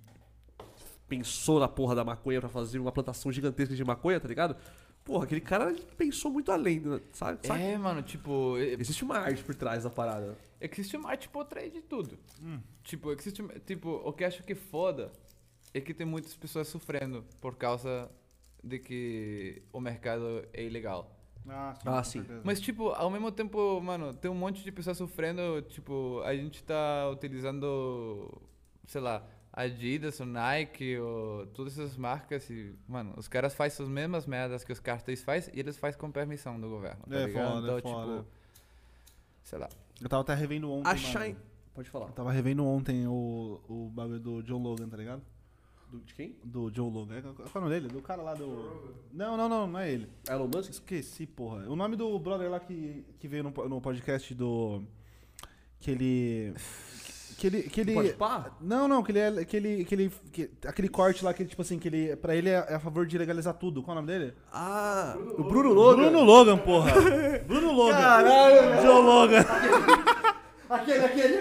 pensou 1.07 1.59
na 1.59 1.67
porra 1.67 1.95
da 1.95 2.03
maconha 2.03 2.39
pra 2.39 2.49
fazer 2.49 2.79
uma 2.79 2.91
plantação 2.91 3.31
gigantesca 3.31 3.75
de 3.75 3.83
maconha, 3.83 4.19
tá 4.19 4.27
ligado? 4.27 4.55
Porra, 5.03 5.25
aquele 5.25 5.41
cara 5.41 5.75
pensou 5.97 6.31
muito 6.31 6.51
além, 6.51 6.79
né? 6.79 7.01
sabe? 7.12 7.45
sabe? 7.45 7.62
É, 7.62 7.77
mano, 7.77 8.01
tipo, 8.01 8.57
Existe 8.57 9.03
uma 9.03 9.17
arte 9.17 9.43
por 9.43 9.55
trás 9.55 9.83
da 9.83 9.89
parada. 9.89 10.38
existe 10.59 10.97
uma 10.97 11.09
arte 11.09 11.27
por 11.29 11.45
trás 11.45 11.71
de 11.71 11.81
tudo. 11.81 12.17
Tipo, 12.83 13.12
existe, 13.12 13.43
tipo, 13.65 13.89
o 13.89 14.13
que 14.13 14.23
eu 14.23 14.27
acho 14.27 14.43
que 14.43 14.53
é 14.53 14.55
foda 14.55 15.12
é 15.73 15.79
que 15.79 15.93
tem 15.93 16.05
muitas 16.05 16.35
pessoas 16.35 16.67
sofrendo 16.67 17.23
por 17.39 17.55
causa 17.55 18.09
de 18.63 18.80
que 18.80 19.62
o 19.72 19.80
mercado 19.80 20.45
é 20.54 20.63
ilegal. 20.63 21.15
Ah, 21.48 21.74
sim. 21.76 21.89
Ah, 21.89 22.04
sim. 22.04 22.26
Mas, 22.43 22.60
tipo, 22.60 22.89
ao 22.89 23.10
mesmo 23.10 23.32
tempo, 23.32 23.80
mano, 23.82 24.13
tem 24.13 24.30
um 24.30 24.36
monte 24.36 24.63
de 24.63 24.72
pessoas 24.72 24.98
sofrendo, 24.98 25.62
tipo, 25.63 26.22
a 26.24 26.36
gente 26.36 26.63
tá 26.63 27.10
utilizando, 27.10 28.39
sei 28.86 29.02
lá, 29.02 29.26
Adidas, 29.52 30.19
o 30.19 30.26
Nike, 30.26 30.98
ou 31.00 31.48
todas 31.48 31.74
essas 31.80 31.98
marcas 31.98 32.48
e, 32.52 32.76
mano, 32.88 33.13
os 33.17 33.28
caras 33.28 33.56
fazem 33.56 33.84
as 33.84 33.91
mesmas 33.91 34.26
merdas 34.28 34.63
que 34.63 34.72
os 34.72 34.80
cartéis 34.80 35.24
fazem 35.24 35.54
e 35.56 35.60
eles 35.60 35.76
fazem 35.78 36.00
com 36.00 36.12
permissão 36.12 36.60
do 36.60 36.69
governo, 36.69 37.02
tá 37.10 37.15
É 37.15 37.26
ligado? 37.26 37.52
foda, 37.56 37.67
então, 37.67 37.78
é 37.78 37.82
foda. 37.82 38.17
tipo, 38.19 38.28
sei 39.43 39.60
lá. 39.60 39.69
Eu 40.00 40.08
tava 40.08 40.22
até 40.22 40.36
revendo 40.36 40.69
ontem. 40.72 40.88
A 40.89 40.93
mano. 40.93 40.98
Shine. 40.98 41.38
Pode 41.74 41.89
falar. 41.89 42.08
Eu 42.08 42.13
tava 42.13 42.32
revendo 42.32 42.63
ontem 42.65 43.08
o, 43.08 43.60
o 43.67 43.89
bagulho 43.93 44.19
do 44.19 44.43
John 44.43 44.62
Logan, 44.62 44.88
tá 44.88 44.98
ligado? 44.98 45.24
Do, 45.89 45.99
de 46.02 46.13
quem? 46.13 46.36
Do 46.43 46.71
Joe 46.73 46.91
Logan. 46.91 47.15
É, 47.17 47.21
Qual 47.21 47.36
é 47.56 47.58
o 47.58 47.62
nome 47.62 47.73
dele? 47.73 47.88
Do 47.88 48.02
cara 48.02 48.21
lá 48.21 48.34
do. 48.36 48.93
Não, 49.12 49.36
não, 49.36 49.49
não, 49.49 49.65
não 49.67 49.80
é 49.80 49.91
ele. 49.91 50.08
Elon 50.30 50.47
Musk? 50.54 50.69
Esqueci, 50.71 51.25
porra. 51.25 51.67
O 51.67 51.75
nome 51.75 51.95
do 51.95 52.17
brother 52.19 52.49
lá 52.49 52.60
que, 52.60 53.04
que 53.19 53.28
veio 53.28 53.43
no, 53.43 53.49
no 53.67 53.82
podcast 53.82 54.34
do. 54.36 54.84
Que 55.80 55.91
ele. 55.91 56.54
Que 57.39 57.47
ele. 57.47 57.63
Que 57.63 57.82
ele 57.82 57.93
Pode 57.93 58.13
pá? 58.13 58.52
Não, 58.62 58.88
não, 58.88 59.02
que 59.02 59.12
ele 59.12 59.19
é. 59.19 59.45
Que 59.45 59.58
ele, 59.58 59.86
que 59.86 59.95
ele, 59.95 60.12
que- 60.32 60.52
aquele 60.67 60.89
corte 60.89 61.25
lá 61.25 61.34
que, 61.34 61.43
tipo 61.45 61.62
assim, 61.62 61.80
que 61.80 61.88
ele. 61.88 62.15
Pra 62.17 62.36
ele 62.36 62.49
é, 62.49 62.65
é 62.69 62.75
a 62.75 62.80
favor 62.80 63.08
de 63.08 63.17
legalizar 63.17 63.56
tudo. 63.56 63.82
Qual 63.82 63.95
é 63.97 63.99
o 63.99 64.02
nome 64.04 64.13
dele? 64.13 64.34
Ah, 64.54 65.15
o 65.38 65.43
Bruno 65.43 65.73
Logan. 65.73 66.04
Bruno 66.12 66.23
Logan, 66.23 66.58
porra. 66.60 66.91
Bruno 67.47 67.71
Logan. 67.71 67.97
Caralho, 67.97 68.82
Joe 68.84 69.02
Logan. 69.04 69.45
Aquele, 70.69 71.05
aquele, 71.05 71.36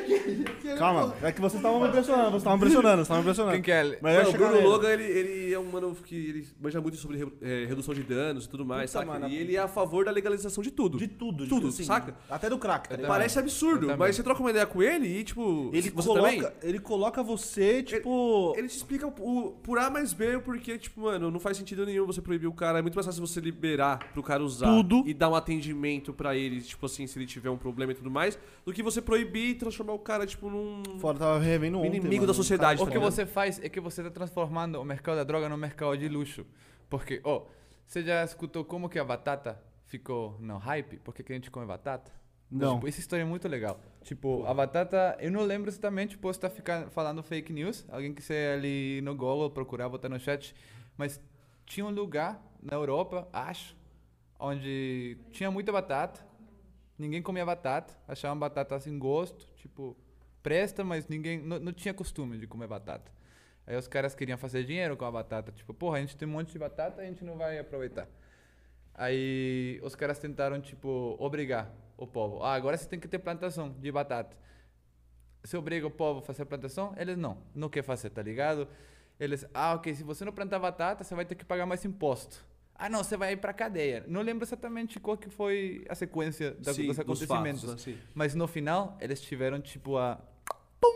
aquele. 0.49 0.77
Calma, 0.79 1.15
é 1.23 1.31
que 1.33 1.41
vocês 1.41 1.55
estavam 1.61 1.81
me 1.81 1.89
impressionando, 1.89 2.31
vocês 2.31 2.37
estavam 2.41 2.59
me 2.59 2.65
impressionando, 2.65 2.97
vocês 2.97 3.03
estavam 3.05 3.23
me 3.23 3.29
impressionando. 3.29 3.55
Quem 3.57 3.63
que 3.63 3.71
é 3.73 3.81
ele? 3.85 3.99
Mas 4.01 4.23
Não, 4.25 4.31
o 4.31 4.33
Bruno 4.33 4.53
nele. 4.55 4.67
Logan, 4.67 4.89
ele, 4.91 5.03
ele 5.05 5.53
é 5.53 5.59
um 5.59 5.65
mano 5.71 5.95
que 5.95 6.15
ele 6.15 6.49
manja 6.61 6.81
muito 6.81 6.97
sobre 6.97 7.19
re- 7.19 7.33
eh, 7.43 7.67
redução 7.69 7.95
de 7.95 8.03
danos 8.03 8.47
e 8.47 8.49
tudo 8.49 8.65
mais, 8.65 8.91
Puta, 8.91 9.05
saca? 9.05 9.19
mano, 9.21 9.33
e 9.33 9.37
ele 9.37 9.55
é 9.57 9.59
a 9.59 9.69
favor 9.69 10.05
da 10.05 10.11
legalização 10.11 10.63
de 10.63 10.71
tudo. 10.71 10.97
De 10.99 11.07
tudo, 11.09 11.45
de 11.45 11.51
Tudo, 11.51 11.69
assim, 11.69 11.85
saca? 11.85 12.15
Até 12.31 12.49
do 12.49 12.57
crack, 12.59 12.89
tá 12.89 12.97
ligado? 12.97 13.09
Parece 13.11 13.39
absurdo, 13.39 13.95
mas 13.99 14.17
você 14.17 14.23
troca 14.23 14.41
uma 14.41 14.51
ideia 14.51 14.65
com 14.67 14.83
ele 14.83 15.07
e, 15.07 15.25
tipo, 15.25 15.71
Ele 15.75 15.91
você 15.91 16.07
coloca, 16.09 16.31
também... 16.31 16.53
ele 16.63 16.79
coloca 16.79 17.23
você, 17.23 17.83
tipo. 17.83 18.55
Ele 18.57 18.69
te 18.69 18.77
explica 18.77 19.07
o, 19.07 19.51
por 19.63 19.79
A 19.79 19.91
mais 19.91 20.13
B, 20.15 20.39
porque, 20.39 20.79
tipo, 20.79 21.03
mano, 21.03 21.31
não 21.31 21.39
faz 21.39 21.57
sentido 21.59 21.85
nenhum 21.85 22.07
você 22.07 22.23
proibir 22.23 22.47
o 22.47 22.53
cara. 22.53 22.79
É 22.79 22.83
muito 22.83 22.95
mais 22.95 23.05
fácil 23.07 23.27
você 23.27 23.41
liberar 23.41 23.99
pro 24.13 24.23
cara 24.23 24.43
usar 24.43 24.67
Tudo. 24.69 25.03
e 25.07 25.13
dar 25.13 25.29
um 25.29 25.35
atendimento 25.35 26.13
pra 26.15 26.35
ele, 26.35 26.61
tipo 26.63 26.87
assim, 26.87 27.07
se 27.07 27.19
ele 27.19 27.27
tiver 27.27 27.51
um 27.51 27.59
problema 27.59 27.93
e 27.93 27.95
tudo 27.95 28.11
mais, 28.11 28.39
do 28.65 28.73
que 28.73 28.83
você 28.83 29.03
proibir 29.03 29.18
e 29.23 29.55
transformar 29.55 29.93
o 29.93 29.99
cara, 29.99 30.27
tipo, 30.27 30.49
num 30.51 30.83
Fora, 30.99 31.19
tava 31.19 31.39
revendo 31.39 31.79
ontem. 31.79 31.89
inimigo 31.89 32.17
mano, 32.17 32.27
da 32.27 32.35
sociedade. 32.35 32.83
O 32.83 32.87
tá 32.87 32.93
que 32.93 32.99
você 32.99 33.27
faz 33.27 33.63
é 33.63 33.69
que 33.69 33.81
você 33.81 34.01
está 34.01 34.11
transformando 34.11 34.81
o 34.81 34.85
mercado 34.85 35.17
da 35.17 35.25
droga 35.25 35.49
no 35.49 35.57
mercado 35.57 35.97
de 35.97 36.09
luxo. 36.09 36.47
Porque, 36.89 37.21
ó, 37.25 37.47
você 37.87 38.03
já 38.03 38.25
escutou 38.25 38.65
como 38.65 38.89
que 38.89 38.99
a 38.99 39.05
batata 39.05 39.63
ficou 39.87 40.37
no 40.41 40.59
hype? 40.59 40.99
Por 40.99 41.15
que 41.15 41.23
que 41.23 41.33
a 41.33 41.35
gente 41.35 41.51
come 41.51 41.67
batata? 41.67 42.11
Não. 42.51 42.77
Tipo, 42.77 42.89
essa 42.89 43.01
história 43.01 43.23
é 43.23 43.27
muito 43.27 43.47
legal. 43.47 43.81
Tipo, 44.03 44.45
a 44.47 44.55
batata, 44.55 45.17
eu 45.21 45.31
não 45.31 45.43
lembro 45.43 45.69
exatamente, 45.69 46.17
posso 46.17 46.39
estar 46.39 46.51
ficar 46.51 46.89
falando 46.91 47.23
fake 47.23 47.53
news. 47.53 47.85
Alguém 47.91 48.13
que 48.15 48.23
quiser 48.23 48.55
ali 48.57 49.01
no 49.03 49.15
Google 49.15 49.51
procurar, 49.51 49.89
botar 49.89 50.09
no 50.09 50.19
chat. 50.19 50.55
Mas 50.97 51.21
tinha 51.67 51.85
um 51.85 51.91
lugar 51.91 52.43
na 52.63 52.77
Europa, 52.77 53.29
acho, 53.33 53.77
onde 54.39 55.19
tinha 55.31 55.51
muita 55.51 55.71
batata. 55.71 56.27
Ninguém 56.99 57.23
comia 57.23 57.47
batata, 57.47 57.95
achavam 58.09 58.39
batata 58.39 58.79
sem 58.81 58.99
gosto, 58.99 59.47
tipo, 59.55 59.97
presta, 60.43 60.83
mas 60.83 61.07
ninguém 61.07 61.39
não, 61.41 61.59
não 61.61 61.73
tinha 61.73 61.95
costume 61.95 62.39
de 62.39 62.47
comer 62.47 62.67
batata. 62.67 63.13
Aí 63.67 63.77
os 63.77 63.87
caras 63.87 64.15
queriam 64.15 64.39
fazer 64.39 64.65
dinheiro 64.65 64.97
com 64.97 65.05
a 65.05 65.11
batata, 65.11 65.53
tipo, 65.53 65.73
porra, 65.73 65.99
a 65.99 66.01
gente 66.01 66.17
tem 66.17 66.27
um 66.27 66.33
monte 66.33 66.51
de 66.51 66.59
batata, 66.59 67.03
a 67.03 67.05
gente 67.05 67.25
não 67.25 67.37
vai 67.37 67.59
aproveitar. 67.59 68.09
Aí 68.95 69.79
os 69.85 69.95
caras 69.95 70.19
tentaram, 70.19 70.61
tipo, 70.61 71.15
obrigar 71.21 71.73
o 71.97 72.07
povo. 72.07 72.43
Ah, 72.43 72.55
agora 72.55 72.77
você 72.77 72.89
tem 72.89 72.99
que 72.99 73.07
ter 73.07 73.19
plantação 73.21 73.71
de 73.71 73.93
batata. 73.93 74.37
Você 75.45 75.57
obriga 75.57 75.87
o 75.87 75.91
povo 75.91 76.19
a 76.19 76.23
fazer 76.23 76.45
plantação? 76.47 76.95
Eles 76.97 77.17
não, 77.17 77.39
não 77.55 77.69
quer 77.69 77.83
fazer, 77.83 78.11
tá 78.11 78.23
ligado? 78.23 78.67
Eles, 79.21 79.47
ah, 79.55 79.75
ok, 79.75 79.95
se 79.95 80.03
você 80.03 80.25
não 80.25 80.33
plantar 80.33 80.59
batata, 80.59 81.05
você 81.05 81.15
vai 81.15 81.25
ter 81.25 81.37
que 81.37 81.45
pagar 81.45 81.67
mais 81.67 81.85
imposto. 81.85 82.45
Ah, 82.81 82.89
não, 82.89 83.03
você 83.03 83.17
vai 83.17 83.33
ir 83.33 83.37
pra 83.39 83.53
cadeia. 83.53 84.05
Não 84.07 84.23
lembro 84.23 84.45
exatamente 84.45 85.01
qual 85.01 85.17
que 85.17 85.29
foi 85.29 85.85
a 85.89 85.95
sequência 85.97 86.53
da, 86.53 86.73
Sim, 86.73 86.87
dos 86.87 86.97
dos 86.97 87.01
acontecimentos. 87.01 87.65
fatos, 87.65 87.87
né? 87.87 87.97
Mas 88.15 88.35
no 88.37 88.47
final, 88.47 88.97
eles 89.01 89.21
tiveram, 89.21 89.61
tipo, 89.61 89.97
a... 89.97 90.17
Pum! 90.81 90.89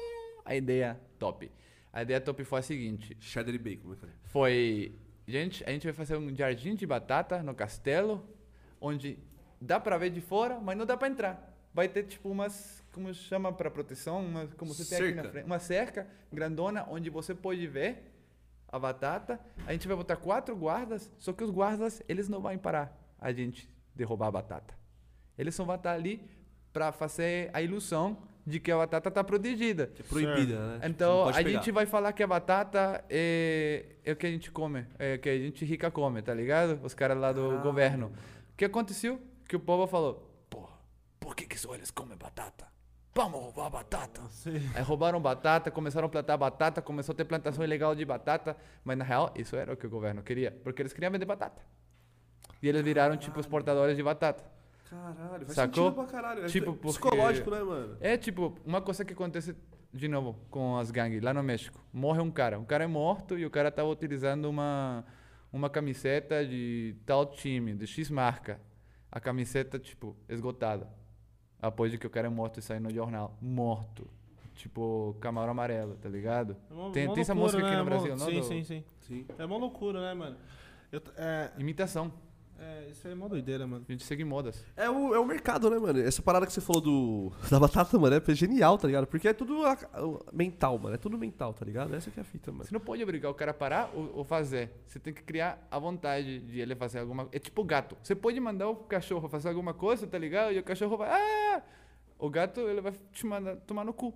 A 0.44 0.54
ideia 0.54 1.00
top. 1.18 1.50
A 1.92 2.02
ideia 2.02 2.20
top 2.20 2.44
foi 2.44 2.60
a 2.60 2.62
seguinte. 2.62 3.16
Cheddar 3.18 3.52
e 3.54 3.58
bacon, 3.58 3.96
cara. 3.96 4.12
Foi... 4.24 4.94
Gente, 5.26 5.64
a 5.64 5.70
gente 5.70 5.84
vai 5.84 5.92
fazer 5.92 6.16
um 6.16 6.34
jardim 6.34 6.74
de 6.76 6.86
batata 6.86 7.42
no 7.42 7.54
castelo, 7.54 8.24
onde 8.80 9.18
dá 9.60 9.78
pra 9.80 9.98
ver 9.98 10.10
de 10.10 10.20
fora, 10.20 10.58
mas 10.60 10.76
não 10.76 10.86
dá 10.86 10.96
pra 10.96 11.08
entrar. 11.08 11.52
Vai 11.74 11.88
ter, 11.88 12.04
tipo, 12.04 12.28
umas... 12.28 12.80
Como 12.92 13.12
chama 13.14 13.52
pra 13.52 13.70
proteção? 13.70 14.20
Uma, 14.24 14.46
como 14.56 14.72
você 14.74 14.84
tem 14.84 14.98
aqui 14.98 15.14
na 15.16 15.22
Cerca. 15.22 15.32
frente. 15.32 15.46
Uma 15.46 15.58
cerca 15.58 16.06
grandona, 16.32 16.86
onde 16.88 17.08
você 17.10 17.34
pode 17.34 17.66
ver 17.66 18.11
a 18.72 18.78
batata. 18.78 19.38
A 19.66 19.72
gente 19.72 19.86
vai 19.86 19.96
botar 19.96 20.16
quatro 20.16 20.56
guardas, 20.56 21.12
só 21.18 21.32
que 21.32 21.44
os 21.44 21.50
guardas, 21.50 22.02
eles 22.08 22.28
não 22.28 22.40
vão 22.40 22.56
parar 22.58 22.98
a 23.20 23.30
gente 23.32 23.68
de 23.94 24.02
roubar 24.02 24.28
a 24.28 24.30
batata. 24.32 24.74
Eles 25.38 25.54
só 25.54 25.64
vão 25.64 25.76
estar 25.76 25.92
ali 25.92 26.26
para 26.72 26.90
fazer 26.90 27.50
a 27.52 27.60
ilusão 27.60 28.16
de 28.44 28.58
que 28.58 28.72
a 28.72 28.76
batata 28.78 29.08
está 29.08 29.22
protegida. 29.22 29.92
É 29.98 30.02
proibida, 30.02 30.58
né? 30.66 30.74
Tipo, 30.76 30.86
Então, 30.86 31.28
a 31.28 31.32
pegar. 31.34 31.50
gente 31.50 31.70
vai 31.70 31.86
falar 31.86 32.12
que 32.12 32.22
a 32.22 32.26
batata 32.26 33.04
é, 33.08 33.84
é 34.04 34.12
o 34.12 34.16
que 34.16 34.26
a 34.26 34.30
gente 34.30 34.50
come, 34.50 34.84
é 34.98 35.14
o 35.14 35.18
que 35.20 35.28
a 35.28 35.38
gente 35.38 35.64
rica 35.64 35.90
come, 35.90 36.22
tá 36.22 36.34
ligado? 36.34 36.80
Os 36.82 36.94
caras 36.94 37.16
lá 37.18 37.32
do 37.32 37.52
Ah. 37.52 37.56
governo. 37.62 38.06
O 38.52 38.56
que 38.56 38.64
aconteceu? 38.64 39.20
Que 39.46 39.54
o 39.54 39.60
povo 39.60 39.86
falou, 39.86 40.28
porra, 40.50 40.72
por 41.20 41.36
que 41.36 41.46
que 41.46 41.58
só 41.58 41.74
eles 41.74 41.90
comem 41.90 42.16
batata? 42.16 42.66
Vamos 43.14 43.40
roubar 43.40 43.68
batata. 43.70 44.22
Aí 44.74 44.82
roubaram 44.82 45.20
batata, 45.20 45.70
começaram 45.70 46.06
a 46.06 46.08
plantar 46.08 46.36
batata, 46.38 46.80
começou 46.80 47.12
a 47.12 47.16
ter 47.16 47.24
plantação 47.26 47.62
ilegal 47.62 47.94
de 47.94 48.04
batata, 48.04 48.56
mas 48.82 48.96
na 48.96 49.04
real, 49.04 49.32
isso 49.36 49.54
era 49.54 49.72
o 49.72 49.76
que 49.76 49.86
o 49.86 49.90
governo 49.90 50.22
queria, 50.22 50.50
porque 50.64 50.80
eles 50.80 50.92
queriam 50.94 51.12
vender 51.12 51.26
batata. 51.26 51.62
E 52.62 52.68
eles 52.68 52.80
viraram, 52.82 53.16
tipo, 53.16 53.38
exportadores 53.38 53.96
de 53.96 54.02
batata. 54.02 54.42
Caralho, 54.88 55.44
faz 55.44 55.52
Sacou? 55.54 55.84
sentido 55.90 55.94
pra 55.94 56.04
caralho. 56.06 56.44
É 56.44 56.46
Tipo, 56.48 56.72
porque- 56.74 56.88
psicológico, 56.88 57.50
né, 57.50 57.62
mano? 57.62 57.96
É 58.00 58.16
tipo, 58.16 58.56
uma 58.64 58.80
coisa 58.80 59.04
que 59.04 59.12
acontece 59.12 59.54
de 59.92 60.08
novo 60.08 60.38
com 60.50 60.76
as 60.78 60.90
gangues 60.90 61.20
lá 61.22 61.34
no 61.34 61.42
México. 61.42 61.80
Morre 61.92 62.20
um 62.20 62.30
cara, 62.30 62.58
um 62.58 62.64
cara 62.64 62.84
é 62.84 62.86
morto 62.86 63.38
e 63.38 63.44
o 63.44 63.50
cara 63.50 63.70
tava 63.70 63.88
utilizando 63.88 64.46
uma 64.46 65.04
uma 65.52 65.68
camiseta 65.68 66.46
de 66.46 66.96
tal 67.04 67.26
time, 67.26 67.74
de 67.74 67.86
X 67.86 68.08
marca. 68.10 68.58
A 69.10 69.20
camiseta 69.20 69.78
tipo 69.78 70.16
esgotada. 70.28 70.88
Após 71.62 71.90
de 71.92 71.96
que 71.98 72.06
o 72.06 72.10
cara 72.10 72.26
é 72.26 72.30
morto 72.30 72.58
e 72.58 72.62
sai 72.62 72.80
no 72.80 72.92
jornal, 72.92 73.36
morto. 73.40 74.06
Tipo, 74.56 75.16
camarão 75.20 75.52
amarelo, 75.52 75.94
tá 75.94 76.08
ligado? 76.08 76.56
É 76.70 76.74
mó- 76.74 76.90
Tem- 76.90 77.06
mó 77.06 77.14
tem 77.14 77.20
essa 77.22 77.32
loucura, 77.32 77.58
música 77.58 77.66
aqui 77.66 77.76
no 77.76 77.84
Mó- 77.84 77.90
Brasil, 77.90 78.16
não, 78.16 78.26
Sim, 78.26 78.40
do- 78.40 78.44
sim, 78.44 78.64
sim. 78.64 78.84
Sim. 79.00 79.26
É 79.38 79.46
mó 79.46 79.56
loucura, 79.56 80.00
né, 80.00 80.12
mano? 80.12 80.36
Eu 80.90 81.00
é, 81.16 81.50
Imitação. 81.58 82.12
É, 82.62 82.88
isso 82.90 83.06
aí 83.06 83.12
é 83.12 83.16
mó 83.16 83.28
doideira, 83.28 83.66
mano. 83.66 83.84
A 83.88 83.92
gente 83.92 84.04
segue 84.04 84.24
modas. 84.24 84.64
É 84.76 84.88
o, 84.88 85.14
é 85.14 85.18
o 85.18 85.24
mercado, 85.26 85.68
né, 85.70 85.78
mano? 85.78 85.98
Essa 86.00 86.22
parada 86.22 86.46
que 86.46 86.52
você 86.52 86.60
falou 86.60 86.80
do, 86.80 87.32
da 87.50 87.58
batata, 87.58 87.98
mano, 87.98 88.14
é 88.16 88.34
genial, 88.34 88.78
tá 88.78 88.86
ligado? 88.86 89.06
Porque 89.06 89.28
é 89.28 89.32
tudo 89.32 89.64
a- 89.64 89.72
a- 89.72 90.32
mental, 90.32 90.78
mano. 90.78 90.94
É 90.94 90.98
tudo 90.98 91.18
mental, 91.18 91.52
tá 91.52 91.64
ligado? 91.64 91.94
Essa 91.94 92.10
que 92.10 92.18
é 92.18 92.22
a 92.22 92.24
fita, 92.24 92.50
mano. 92.52 92.64
Você 92.64 92.72
não 92.72 92.80
pode 92.80 93.02
obrigar 93.02 93.30
o 93.30 93.34
cara 93.34 93.50
a 93.50 93.54
parar 93.54 93.90
ou, 93.94 94.10
ou 94.18 94.24
fazer. 94.24 94.70
Você 94.86 94.98
tem 94.98 95.12
que 95.12 95.22
criar 95.22 95.66
a 95.70 95.78
vontade 95.78 96.40
de 96.40 96.60
ele 96.60 96.74
fazer 96.76 97.00
alguma 97.00 97.24
coisa. 97.24 97.36
É 97.36 97.40
tipo 97.40 97.64
gato. 97.64 97.96
Você 98.02 98.14
pode 98.14 98.38
mandar 98.40 98.68
o 98.68 98.76
cachorro 98.76 99.28
fazer 99.28 99.48
alguma 99.48 99.74
coisa, 99.74 100.06
tá 100.06 100.18
ligado? 100.18 100.52
E 100.52 100.58
o 100.58 100.62
cachorro 100.64 100.96
vai. 100.96 101.10
Ah! 101.10 101.62
O 102.18 102.30
gato, 102.30 102.60
ele 102.60 102.80
vai 102.80 102.92
te 103.12 103.26
mandar 103.26 103.56
tomar 103.56 103.84
no 103.84 103.92
cu. 103.92 104.14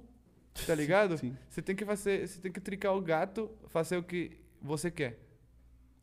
Tá 0.67 0.75
ligado? 0.77 1.19
Sim. 1.19 1.37
Você 1.49 1.61
tem 1.61 1.75
que 1.75 1.85
fazer. 1.85 2.27
Você 2.27 2.41
tem 2.41 2.53
que 2.53 2.61
tricar 2.61 2.95
o 2.97 3.01
gato, 3.01 3.51
fazer 3.67 3.97
o 3.97 4.03
que 4.03 4.39
você 4.63 4.91
quer. 4.91 5.19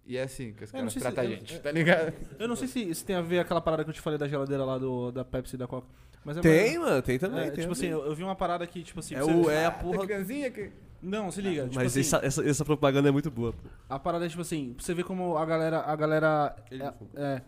E 0.06 0.18
é 0.18 0.24
assim 0.24 0.52
que 0.54 0.64
os 0.66 0.72
caras 0.72 0.94
tratam 0.94 1.24
a 1.24 1.28
gente, 1.28 1.54
eu- 1.56 1.62
tá 1.62 1.72
ligado? 1.72 2.14
Eu 2.38 2.48
não 2.48 2.56
sei 2.58 2.68
se, 2.68 2.94
se 2.94 3.06
tem 3.06 3.16
a 3.16 3.22
ver 3.22 3.40
aquela 3.40 3.62
parada 3.62 3.84
que 3.86 3.90
eu 3.90 3.94
te 3.94 4.02
falei 4.02 4.20
da 4.20 4.28
geladeira 4.28 4.66
lá 4.66 4.78
do, 4.78 5.12
da 5.12 5.24
Pepsi 5.24 5.56
e 5.56 5.58
da 5.58 5.66
Coca. 5.68 5.88
Mas 6.26 6.38
é 6.38 6.42
Tem, 6.42 6.78
mais- 6.78 6.90
mano, 6.90 7.02
tem 7.02 7.18
também. 7.20 7.40
É, 7.40 7.52
tem 7.52 7.62
tipo 7.62 7.72
assim, 7.74 7.88
eu, 7.88 8.06
eu 8.06 8.16
vi 8.16 8.24
uma 8.24 8.36
parada 8.36 8.66
que, 8.68 8.84
tipo 8.84 9.00
assim. 9.00 9.16
é, 9.16 9.24
o, 9.24 9.50
é 9.50 9.66
a 9.66 9.70
Da 9.70 9.76
porra. 9.78 10.06
criancinha 10.06 10.52
que. 10.52 10.72
Não, 11.02 11.30
se 11.32 11.42
liga. 11.42 11.64
Tipo 11.64 11.76
Mas 11.76 11.88
assim, 11.88 12.00
essa, 12.02 12.18
essa, 12.26 12.46
essa 12.50 12.64
propaganda 12.66 13.10
é 13.10 13.12
muito 13.12 13.30
boa. 13.32 13.52
pô. 13.54 13.60
A 13.90 14.00
parada 14.00 14.26
é 14.26 14.30
tipo 14.30 14.42
assim, 14.42 14.74
pra 14.74 14.84
você 14.86 14.94
ver 14.94 15.04
como 15.04 15.38
a 15.38 15.46
galera. 15.46 15.80
A 15.82 15.96
galera. 15.96 16.56
Ele 16.72 16.82
é, 16.84 16.94
é, 17.16 17.36
pra 17.40 17.44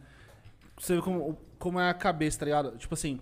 você 0.78 0.96
ver 0.96 1.02
como, 1.02 1.38
como 1.58 1.80
é 1.80 1.90
a 1.90 1.94
cabeça, 1.94 2.40
tá 2.40 2.46
ligado? 2.46 2.78
Tipo 2.78 2.94
assim, 2.94 3.20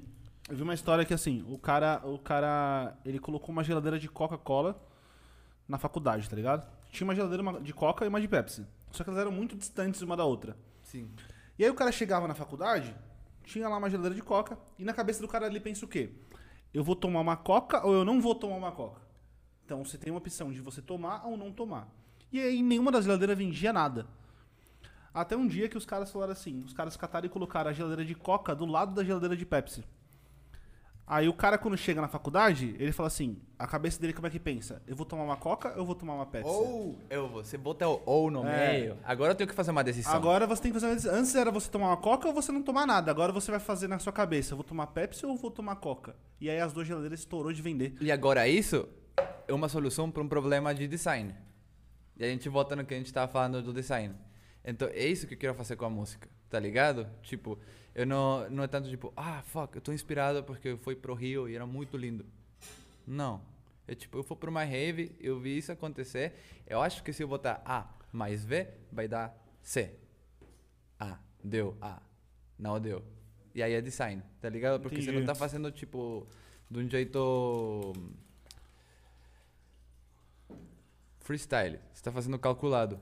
eu 0.50 0.56
vi 0.56 0.62
uma 0.64 0.74
história 0.74 1.06
que 1.06 1.14
assim, 1.14 1.44
o 1.50 1.58
cara. 1.58 2.02
O 2.04 2.18
cara. 2.20 2.96
Ele 3.06 3.18
colocou 3.20 3.50
uma 3.52 3.64
geladeira 3.64 4.00
de 4.00 4.08
Coca-Cola 4.10 4.80
na 5.68 5.78
faculdade, 5.78 6.28
tá 6.30 6.36
ligado? 6.36 6.68
Tinha 6.92 7.06
uma 7.08 7.14
geladeira 7.16 7.60
de 7.62 7.74
Coca 7.74 8.06
e 8.06 8.08
uma 8.08 8.20
de 8.22 8.28
Pepsi. 8.28 8.66
Só 8.94 9.04
que 9.04 9.10
elas 9.10 9.22
eram 9.22 9.32
muito 9.32 9.56
distantes 9.56 10.02
uma 10.04 10.16
da 10.16 10.24
outra. 10.24 10.56
Sim. 10.84 11.10
E 11.58 11.66
aí 11.66 11.70
o 11.70 11.74
cara 11.74 11.92
chegava 11.92 12.28
na 12.28 12.36
faculdade, 12.36 12.96
tinha 13.44 13.68
lá 13.68 13.76
uma 13.78 13.90
geladeira 13.90 14.16
de 14.16 14.22
Coca, 14.22 14.58
e 14.78 14.86
na 14.86 14.94
cabeça 14.94 15.20
do 15.20 15.28
cara 15.28 15.48
ali 15.48 15.60
pensa 15.60 15.84
o 15.84 15.88
quê? 15.88 16.12
Eu 16.72 16.84
vou 16.84 16.96
tomar 16.96 17.20
uma 17.20 17.36
Coca 17.36 17.84
ou 17.86 17.92
eu 17.92 18.06
não 18.06 18.22
vou 18.22 18.36
tomar 18.36 18.56
uma 18.56 18.72
Coca? 18.72 19.02
Então 19.66 19.84
você 19.84 19.98
tem 19.98 20.14
uma 20.14 20.20
opção 20.20 20.52
de 20.52 20.62
você 20.62 20.80
tomar 20.80 21.26
ou 21.26 21.36
não 21.36 21.52
tomar. 21.52 21.88
E 22.32 22.40
aí 22.40 22.62
nenhuma 22.62 22.92
das 22.92 23.06
geladeiras 23.06 23.36
vendia 23.36 23.74
nada. 23.74 24.08
Até 25.12 25.36
um 25.36 25.48
dia 25.48 25.68
que 25.68 25.78
os 25.78 25.88
caras 25.88 26.12
falaram 26.12 26.34
assim, 26.34 26.62
os 26.64 26.74
caras 26.74 26.96
cataram 26.96 27.26
e 27.26 27.30
colocaram 27.30 27.72
a 27.72 27.74
geladeira 27.74 28.06
de 28.06 28.14
Coca 28.14 28.54
do 28.54 28.66
lado 28.68 28.94
da 28.94 29.04
geladeira 29.04 29.36
de 29.36 29.46
Pepsi. 29.46 29.84
Aí 31.06 31.28
o 31.28 31.34
cara 31.34 31.58
quando 31.58 31.78
chega 31.78 32.00
na 32.00 32.08
faculdade, 32.08 32.76
ele 32.80 32.94
fala 32.94 33.08
assim, 33.08 33.38
a 33.60 33.68
cabeça 33.68 34.00
dele 34.00 34.14
como 34.14 34.26
é 34.26 34.30
que 34.30 34.40
pensa? 34.40 34.82
Eu 34.88 34.96
vou 34.96 35.06
tomar 35.06 35.24
uma 35.24 35.36
Coca 35.36 35.70
ou 35.74 35.80
eu 35.80 35.86
vou 35.86 35.96
tomar 35.96 36.16
uma 36.16 36.26
Pepsi? 36.26 36.50
Ou 36.50 36.98
eu, 37.10 37.28
você 37.28 37.58
bota 37.58 37.88
o 37.88 38.02
ou 38.06 38.32
no 38.32 38.48
É. 38.48 38.72
meio. 38.80 38.98
Agora 39.04 39.32
eu 39.34 39.36
tenho 39.36 39.50
que 39.50 39.54
fazer 39.56 39.72
uma 39.72 39.84
decisão. 39.84 40.14
Agora 40.14 40.48
você 40.48 40.62
tem 40.62 40.72
que 40.72 40.76
fazer 40.80 40.86
uma 40.88 40.96
decisão. 40.96 41.16
Antes 41.16 41.36
era 41.36 41.52
você 41.52 41.70
tomar 41.70 41.88
uma 41.88 41.98
coca 41.98 42.28
ou 42.28 42.34
você 42.34 42.52
não 42.54 42.64
tomar 42.64 42.88
nada. 42.88 43.12
Agora 43.12 43.34
você 43.34 43.52
vai 43.52 43.60
fazer 43.60 43.88
na 43.90 44.00
sua 44.00 44.14
cabeça, 44.14 44.54
eu 44.54 44.58
vou 44.58 44.64
tomar 44.64 44.88
Pepsi 44.88 45.26
ou 45.26 45.36
vou 45.36 45.52
tomar 45.52 45.76
coca. 45.76 46.16
E 46.40 46.50
aí 46.50 46.60
as 46.60 46.72
duas 46.72 46.88
geladeiras 46.88 47.20
estourou 47.20 47.52
de 47.52 47.62
vender. 47.62 47.96
E 48.00 48.10
agora 48.10 48.48
isso 48.48 48.88
é 49.46 49.54
uma 49.54 49.68
solução 49.68 50.10
para 50.10 50.24
um 50.24 50.28
problema 50.28 50.74
de 50.74 50.88
design. 50.88 51.36
E 52.18 52.24
a 52.24 52.28
gente 52.30 52.48
volta 52.48 52.76
no 52.78 52.86
que 52.86 52.94
a 52.94 52.98
gente 52.98 53.08
estava 53.08 53.30
falando 53.30 53.62
do 53.62 53.74
design. 53.74 54.16
Então 54.64 54.88
é 54.88 55.06
isso 55.06 55.28
que 55.28 55.34
eu 55.34 55.38
quero 55.38 55.54
fazer 55.54 55.76
com 55.76 55.84
a 55.84 55.90
música, 55.90 56.30
tá 56.50 56.58
ligado? 56.60 57.06
Tipo, 57.24 57.60
eu 57.96 58.06
não, 58.06 58.50
não 58.50 58.64
é 58.64 58.68
tanto 58.68 58.90
tipo, 58.90 59.14
ah, 59.16 59.42
fuck, 59.44 59.76
eu 59.76 59.82
tô 59.82 59.92
inspirado 59.92 60.44
porque 60.44 60.70
eu 60.70 60.78
fui 60.78 60.96
pro 60.96 61.14
Rio 61.14 61.48
e 61.48 61.56
era 61.56 61.66
muito 61.66 61.96
lindo. 61.98 62.26
Não. 63.06 63.42
É 63.88 63.94
tipo, 63.94 64.18
eu 64.18 64.24
for 64.24 64.36
pra 64.36 64.50
uma 64.50 64.64
rave, 64.64 65.16
eu 65.20 65.40
vi 65.40 65.58
isso 65.58 65.72
acontecer, 65.72 66.34
eu 66.66 66.82
acho 66.82 67.04
que 67.04 67.12
se 67.12 67.22
eu 67.22 67.28
botar 67.28 67.62
A 67.66 67.88
mais 68.12 68.46
V, 68.46 68.68
vai 68.92 69.08
dar 69.08 69.36
C. 69.62 69.94
A, 71.00 71.18
deu, 71.44 71.78
A, 71.82 72.02
não 72.58 72.80
deu. 72.80 73.04
E 73.54 73.62
aí 73.62 73.74
é 73.74 73.82
design, 73.82 74.24
tá 74.42 74.50
ligado? 74.50 74.80
Porque 74.82 75.02
você 75.02 75.08
não 75.08 75.20
Entendi. 75.20 75.28
tá 75.28 75.36
fazendo, 75.36 75.70
tipo, 75.72 76.26
de 76.70 76.80
um 76.80 76.90
jeito 76.90 77.94
freestyle. 81.20 81.80
Você 81.94 82.04
tá 82.04 82.12
fazendo 82.12 82.40
calculado. 82.40 83.00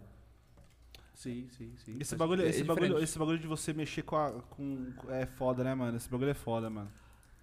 Sim, 1.22 1.48
sim, 1.56 1.72
sim. 1.86 1.98
Esse 2.00 2.16
bagulho, 2.16 2.42
é 2.42 2.50
esse, 2.50 2.64
diferente. 2.64 2.90
bagulho, 2.90 3.04
esse 3.04 3.20
bagulho 3.20 3.38
de 3.38 3.46
você 3.46 3.72
mexer 3.74 4.02
com, 4.02 4.16
a, 4.16 4.32
com. 4.32 4.92
É 5.08 5.28
foda, 5.28 5.64
né, 5.64 5.76
mano? 5.76 5.96
Esse 5.96 6.10
bagulho 6.10 6.32
é 6.32 6.34
foda, 6.34 6.68
mano. 6.68 6.92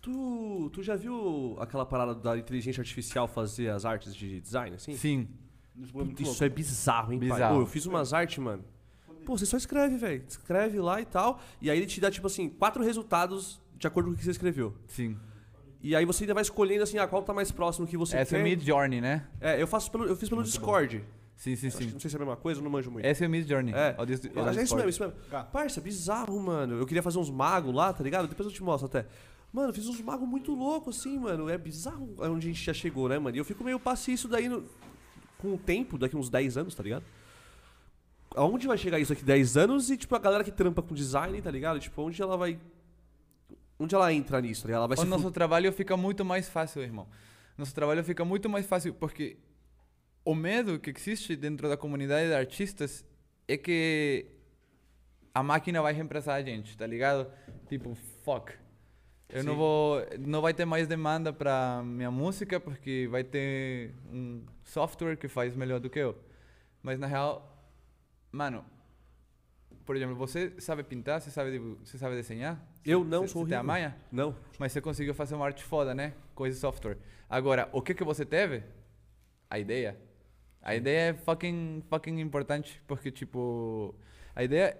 Tu, 0.02 0.68
tu 0.72 0.82
já 0.82 0.96
viu 0.96 1.56
aquela 1.60 1.86
parada 1.86 2.12
da 2.12 2.36
inteligência 2.36 2.80
artificial 2.80 3.28
fazer 3.28 3.68
as 3.68 3.84
artes 3.84 4.16
de 4.16 4.40
design, 4.40 4.74
assim? 4.74 4.96
Sim. 4.96 5.28
É 5.76 6.04
muito 6.04 6.20
Isso 6.20 6.42
é 6.42 6.48
bizarro, 6.48 7.12
hein, 7.12 7.20
pai? 7.20 7.28
Bizarro. 7.28 7.54
Pô, 7.54 7.62
eu 7.62 7.66
fiz 7.66 7.86
umas 7.86 8.12
artes, 8.12 8.38
mano. 8.38 8.64
Pô, 9.24 9.38
você 9.38 9.46
só 9.46 9.56
escreve, 9.56 9.96
velho. 9.96 10.24
Escreve 10.26 10.80
lá 10.80 11.00
e 11.00 11.04
tal. 11.04 11.40
E 11.62 11.70
aí 11.70 11.78
ele 11.78 11.86
te 11.86 12.00
dá, 12.00 12.10
tipo 12.10 12.26
assim, 12.26 12.48
quatro 12.48 12.82
resultados 12.82 13.62
de 13.76 13.86
acordo 13.86 14.08
com 14.08 14.14
o 14.14 14.18
que 14.18 14.24
você 14.24 14.32
escreveu. 14.32 14.74
Sim. 14.88 15.16
E 15.80 15.94
aí 15.94 16.04
você 16.04 16.24
ainda 16.24 16.34
vai 16.34 16.42
escolhendo 16.42 16.82
assim, 16.82 16.98
ah, 16.98 17.06
qual 17.06 17.22
tá 17.22 17.32
mais 17.32 17.52
próximo 17.52 17.86
que 17.86 17.96
você 17.96 18.16
Essa 18.16 18.34
é 18.34 18.38
quer. 18.38 18.44
o 18.44 18.48
Mid 18.48 18.66
Journey, 18.66 19.00
né? 19.00 19.28
É, 19.40 19.62
eu 19.62 19.68
faço 19.68 19.88
pelo, 19.88 20.04
eu 20.04 20.16
fiz 20.16 20.28
pelo 20.28 20.42
Discord. 20.42 21.04
Sim, 21.38 21.54
sim, 21.54 21.70
sim. 21.70 21.90
não 21.92 22.00
sei 22.00 22.10
se 22.10 22.16
é 22.16 22.18
a 22.18 22.18
mesma 22.18 22.36
coisa, 22.36 22.58
eu 22.58 22.64
não 22.64 22.70
manjo 22.70 22.90
muito. 22.90 23.06
Essa 23.06 23.24
é 23.24 23.28
o 23.28 23.30
Mid 23.30 23.48
Journey. 23.48 23.72
É, 23.72 23.94
o 23.96 24.44
Mas 24.44 24.56
é 24.58 24.62
isso 24.64 24.74
mesmo, 24.74 24.90
isso 24.90 25.00
mesmo. 25.00 25.16
Tá. 25.30 25.44
Parça, 25.44 25.80
bizarro, 25.80 26.36
mano. 26.42 26.74
Eu 26.76 26.84
queria 26.84 27.00
fazer 27.00 27.16
uns 27.20 27.30
magos 27.30 27.72
lá, 27.72 27.92
tá 27.92 28.02
ligado? 28.02 28.26
Depois 28.26 28.48
eu 28.48 28.52
te 28.52 28.60
mostro 28.60 28.86
até. 28.86 29.06
Mano, 29.52 29.68
eu 29.68 29.72
fiz 29.72 29.86
uns 29.86 30.00
magos 30.00 30.28
muito 30.28 30.52
loucos, 30.52 30.98
assim, 30.98 31.16
mano. 31.16 31.48
É 31.48 31.56
bizarro 31.56 32.12
onde 32.18 32.48
a 32.48 32.50
gente 32.52 32.64
já 32.64 32.74
chegou, 32.74 33.08
né, 33.08 33.20
mano? 33.20 33.36
E 33.36 33.38
eu 33.38 33.44
fico 33.44 33.62
meio 33.62 33.78
passei 33.78 34.14
isso 34.14 34.26
daí 34.26 34.48
no- 34.48 34.64
com 35.38 35.54
o 35.54 35.58
tempo, 35.58 35.96
daqui 35.96 36.16
uns 36.16 36.28
10 36.28 36.56
anos, 36.56 36.74
tá 36.74 36.82
ligado? 36.82 37.04
Aonde 38.34 38.66
vai 38.66 38.76
chegar 38.76 38.98
isso 38.98 39.12
daqui 39.14 39.24
10 39.24 39.56
anos 39.56 39.90
e, 39.90 39.96
tipo, 39.96 40.14
a 40.16 40.18
galera 40.18 40.42
que 40.42 40.50
trampa 40.50 40.82
com 40.82 40.92
design, 40.92 41.40
tá 41.40 41.52
ligado? 41.52 41.78
Tipo, 41.78 42.02
onde 42.02 42.20
ela 42.20 42.36
vai. 42.36 42.58
Onde 43.78 43.94
ela 43.94 44.12
entra 44.12 44.40
nisso, 44.40 44.62
tá 44.62 44.66
ligado? 44.66 44.80
Ela 44.80 44.88
vai 44.88 44.98
O 44.98 45.00
se 45.00 45.06
nosso 45.06 45.30
trabalho 45.30 45.72
fica 45.72 45.96
muito 45.96 46.24
mais 46.24 46.48
fácil, 46.48 46.82
irmão. 46.82 47.06
Nosso 47.56 47.72
trabalho 47.72 48.02
fica 48.02 48.24
muito 48.24 48.48
mais 48.48 48.66
fácil 48.66 48.92
porque 48.92 49.36
o 50.30 50.34
medo 50.34 50.78
que 50.78 50.90
existe 50.90 51.34
dentro 51.34 51.68
da 51.70 51.76
comunidade 51.76 52.28
de 52.28 52.34
artistas 52.34 53.02
é 53.46 53.56
que 53.56 54.26
a 55.32 55.42
máquina 55.42 55.80
vai 55.80 55.94
reemplaçar 55.94 56.34
a 56.34 56.42
gente, 56.42 56.76
tá 56.76 56.86
ligado? 56.86 57.30
Tipo, 57.66 57.94
fuck. 58.24 58.52
Eu 59.30 59.42
não 59.42 59.52
Sim. 59.52 59.58
vou, 59.58 60.06
não 60.18 60.40
vai 60.42 60.52
ter 60.52 60.66
mais 60.66 60.86
demanda 60.86 61.32
para 61.32 61.82
minha 61.82 62.10
música 62.10 62.60
porque 62.60 63.08
vai 63.10 63.24
ter 63.24 63.94
um 64.12 64.44
software 64.64 65.16
que 65.16 65.28
faz 65.28 65.54
melhor 65.54 65.80
do 65.80 65.88
que 65.88 65.98
eu. 65.98 66.14
Mas 66.82 66.98
na 66.98 67.06
real, 67.06 67.66
mano, 68.30 68.62
por 69.86 69.96
exemplo, 69.96 70.14
você 70.14 70.52
sabe 70.58 70.82
pintar, 70.82 71.22
você 71.22 71.30
sabe, 71.30 71.58
você 71.58 71.96
sabe 71.96 72.16
desenhar? 72.16 72.62
Eu 72.84 73.02
não 73.02 73.22
Você- 73.22 73.32
sou 73.32 73.42
você 73.44 73.50
tem 73.50 73.58
a 73.58 73.62
manha? 73.62 73.96
Não. 74.12 74.36
Mas 74.58 74.72
você 74.72 74.80
conseguiu 74.82 75.14
fazer 75.14 75.34
uma 75.34 75.46
arte 75.46 75.64
foda, 75.64 75.94
né? 75.94 76.12
Com 76.34 76.46
esse 76.46 76.60
software. 76.60 76.98
Agora, 77.30 77.68
o 77.72 77.80
que 77.80 77.94
que 77.94 78.04
você 78.04 78.26
teve? 78.26 78.62
A 79.48 79.58
ideia. 79.58 79.96
A 80.68 80.74
ideia 80.76 81.10
é 81.10 81.14
fucking, 81.14 81.82
fucking 81.88 82.20
importante, 82.20 82.82
porque, 82.86 83.10
tipo, 83.10 83.94
a 84.36 84.44
ideia 84.44 84.76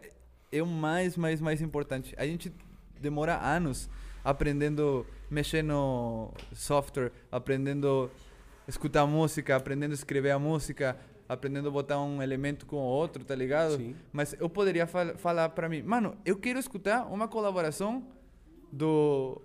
é 0.52 0.62
o 0.62 0.66
mais, 0.66 1.16
mais, 1.16 1.40
mais 1.40 1.62
importante. 1.62 2.14
A 2.18 2.26
gente 2.26 2.52
demora 3.00 3.38
anos 3.38 3.88
aprendendo 4.22 5.06
mexer 5.30 5.62
no 5.62 6.30
software, 6.52 7.10
aprendendo 7.32 8.10
escutar 8.66 9.06
música, 9.06 9.56
aprendendo 9.56 9.94
escrever 9.94 10.30
a 10.32 10.38
música, 10.38 10.94
aprendendo 11.26 11.72
botar 11.72 11.98
um 12.02 12.20
elemento 12.22 12.66
com 12.66 12.76
o 12.76 12.80
outro, 12.80 13.24
tá 13.24 13.34
ligado? 13.34 13.76
Sim. 13.78 13.96
Mas 14.12 14.34
eu 14.38 14.48
poderia 14.50 14.86
fal- 14.86 15.16
falar 15.16 15.48
pra 15.50 15.70
mim, 15.70 15.80
mano, 15.82 16.16
eu 16.22 16.36
quero 16.36 16.58
escutar 16.58 17.06
uma 17.06 17.26
colaboração 17.28 18.06
do 18.70 19.40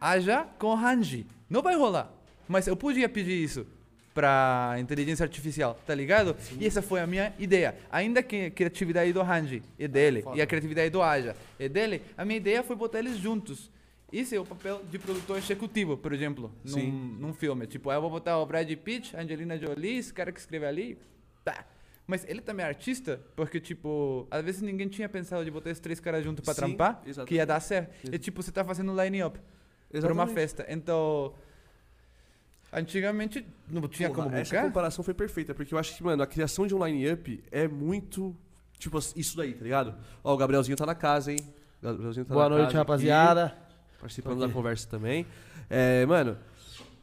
Aja 0.00 0.48
com 0.58 0.74
Hanji. 0.76 1.26
Não 1.48 1.62
vai 1.62 1.76
rolar. 1.76 2.12
Mas 2.48 2.66
eu 2.66 2.76
podia 2.76 3.08
pedir 3.08 3.40
isso 3.40 3.66
pra 4.16 4.76
inteligência 4.78 5.24
artificial, 5.24 5.78
tá 5.86 5.94
ligado? 5.94 6.34
E 6.58 6.66
essa 6.66 6.80
foi 6.80 7.00
a 7.00 7.06
minha 7.06 7.34
ideia. 7.38 7.76
Ainda 7.92 8.22
que 8.22 8.46
a 8.46 8.50
criatividade 8.50 9.12
do 9.12 9.20
Hanji 9.20 9.62
é 9.78 9.86
dele 9.86 10.24
e 10.34 10.40
a 10.40 10.46
criatividade 10.46 10.88
do 10.88 11.02
Aja 11.02 11.36
é 11.60 11.68
dele, 11.68 12.00
a 12.16 12.24
minha 12.24 12.38
ideia 12.38 12.62
foi 12.62 12.74
botar 12.74 13.00
eles 13.00 13.18
juntos. 13.18 13.70
Esse 14.10 14.34
é 14.34 14.40
o 14.40 14.46
papel 14.46 14.80
de 14.90 14.98
produtor 14.98 15.36
executivo, 15.36 15.98
por 15.98 16.14
exemplo, 16.14 16.50
num, 16.64 16.72
Sim. 16.72 17.16
num 17.20 17.34
filme. 17.34 17.66
Tipo, 17.66 17.92
eu 17.92 18.00
vou 18.00 18.08
botar 18.08 18.38
o 18.38 18.46
Brad 18.46 18.70
Pitt, 18.76 19.14
Angelina 19.14 19.58
Jolie, 19.58 19.98
esse 19.98 20.14
cara 20.14 20.32
que 20.32 20.40
escreve 20.40 20.64
ali, 20.64 20.98
tá. 21.44 21.66
Mas 22.06 22.24
ele 22.26 22.40
também 22.40 22.64
é 22.64 22.68
artista, 22.68 23.20
porque, 23.34 23.60
tipo, 23.60 24.26
às 24.30 24.42
vezes 24.42 24.62
ninguém 24.62 24.88
tinha 24.88 25.10
pensado 25.10 25.44
de 25.44 25.50
botar 25.50 25.68
esses 25.70 25.80
três 25.80 26.00
caras 26.00 26.24
juntos 26.24 26.42
pra 26.42 26.54
Sim, 26.54 26.60
trampar, 26.60 27.02
exatamente. 27.04 27.28
que 27.28 27.34
ia 27.34 27.44
dar 27.44 27.60
certo. 27.60 27.92
É 28.10 28.16
tipo, 28.16 28.42
você 28.42 28.50
tá 28.50 28.64
fazendo 28.64 28.98
line-up 28.98 29.38
pra 29.90 30.12
uma 30.12 30.26
festa. 30.26 30.64
Então, 30.70 31.34
antigamente 32.80 33.46
não 33.68 33.88
tinha 33.88 34.08
Porra, 34.08 34.24
como 34.24 34.34
Essa 34.36 34.42
buscar. 34.54 34.62
comparação 34.64 35.04
foi 35.04 35.14
perfeita, 35.14 35.54
porque 35.54 35.74
eu 35.74 35.78
acho 35.78 35.96
que, 35.96 36.02
mano, 36.02 36.22
a 36.22 36.26
criação 36.26 36.66
de 36.66 36.74
um 36.74 36.84
line-up 36.86 37.42
é 37.50 37.66
muito. 37.66 38.36
Tipo, 38.78 38.98
isso 38.98 39.36
daí, 39.36 39.54
tá 39.54 39.64
ligado? 39.64 39.94
Ó, 40.22 40.34
o 40.34 40.36
Gabrielzinho 40.36 40.76
tá 40.76 40.84
na 40.84 40.94
casa, 40.94 41.32
hein? 41.32 41.38
O 41.82 41.86
Gabrielzinho 41.86 42.26
tá 42.26 42.34
Boa 42.34 42.44
na 42.44 42.56
noite, 42.56 42.60
casa 42.66 42.68
aqui, 42.68 42.76
rapaziada. 42.76 43.58
participando 43.98 44.40
da 44.40 44.48
conversa 44.48 44.86
também. 44.88 45.26
É, 45.70 46.04
mano, 46.06 46.36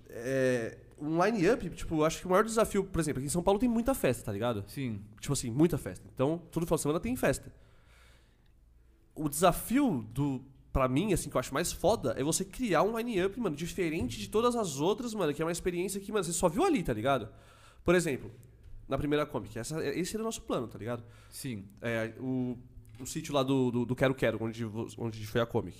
é, 0.10 0.78
um 1.00 1.22
line-up, 1.24 1.70
tipo, 1.72 1.96
eu 1.96 2.06
acho 2.06 2.20
que 2.20 2.28
o 2.28 2.30
maior 2.30 2.44
desafio, 2.44 2.84
por 2.84 3.00
exemplo, 3.00 3.20
aqui 3.20 3.26
em 3.26 3.30
São 3.30 3.42
Paulo 3.44 3.60
tem 3.60 3.68
muita 3.68 3.94
festa, 3.94 4.26
tá 4.26 4.32
ligado? 4.32 4.64
Sim. 4.68 5.02
Tipo 5.20 5.34
assim, 5.34 5.50
muita 5.52 5.78
festa. 5.78 6.08
Então, 6.14 6.40
todo 6.52 6.66
final 6.66 6.76
de 6.78 6.82
semana 6.82 7.00
tem 7.00 7.16
festa. 7.16 7.52
O 9.16 9.28
desafio 9.28 10.06
do. 10.14 10.44
Pra 10.74 10.88
mim, 10.88 11.14
assim, 11.14 11.30
que 11.30 11.36
eu 11.36 11.40
acho 11.40 11.54
mais 11.54 11.72
foda, 11.72 12.16
é 12.18 12.24
você 12.24 12.44
criar 12.44 12.82
um 12.82 12.98
line-up, 12.98 13.40
mano, 13.40 13.56
diferente 13.56 14.18
de 14.20 14.28
todas 14.28 14.56
as 14.56 14.80
outras, 14.80 15.14
mano, 15.14 15.32
que 15.32 15.40
é 15.42 15.46
uma 15.46 15.52
experiência 15.52 16.02
que, 16.02 16.12
mano, 16.12 16.24
você 16.24 16.34
só 16.34 16.50
viu 16.50 16.66
ali, 16.66 16.82
tá 16.82 16.92
ligado? 16.92 17.30
Por 17.84 17.94
exemplo, 17.94 18.32
na 18.90 18.98
primeira 18.98 19.24
Comic, 19.24 19.58
essa, 19.60 19.86
esse 19.96 20.16
era 20.16 20.24
o 20.24 20.26
nosso 20.26 20.42
plano, 20.42 20.68
tá 20.68 20.80
ligado? 20.80 21.04
Sim. 21.30 21.66
É, 21.80 22.14
o, 22.20 22.58
o 23.00 23.06
sítio 23.06 23.36
lá 23.36 23.44
do, 23.44 23.70
do, 23.70 23.86
do 23.86 23.96
Quero 23.96 24.16
Quero, 24.16 24.40
onde, 24.44 24.66
onde 24.98 25.28
foi 25.28 25.42
a 25.42 25.46
Comic. 25.46 25.78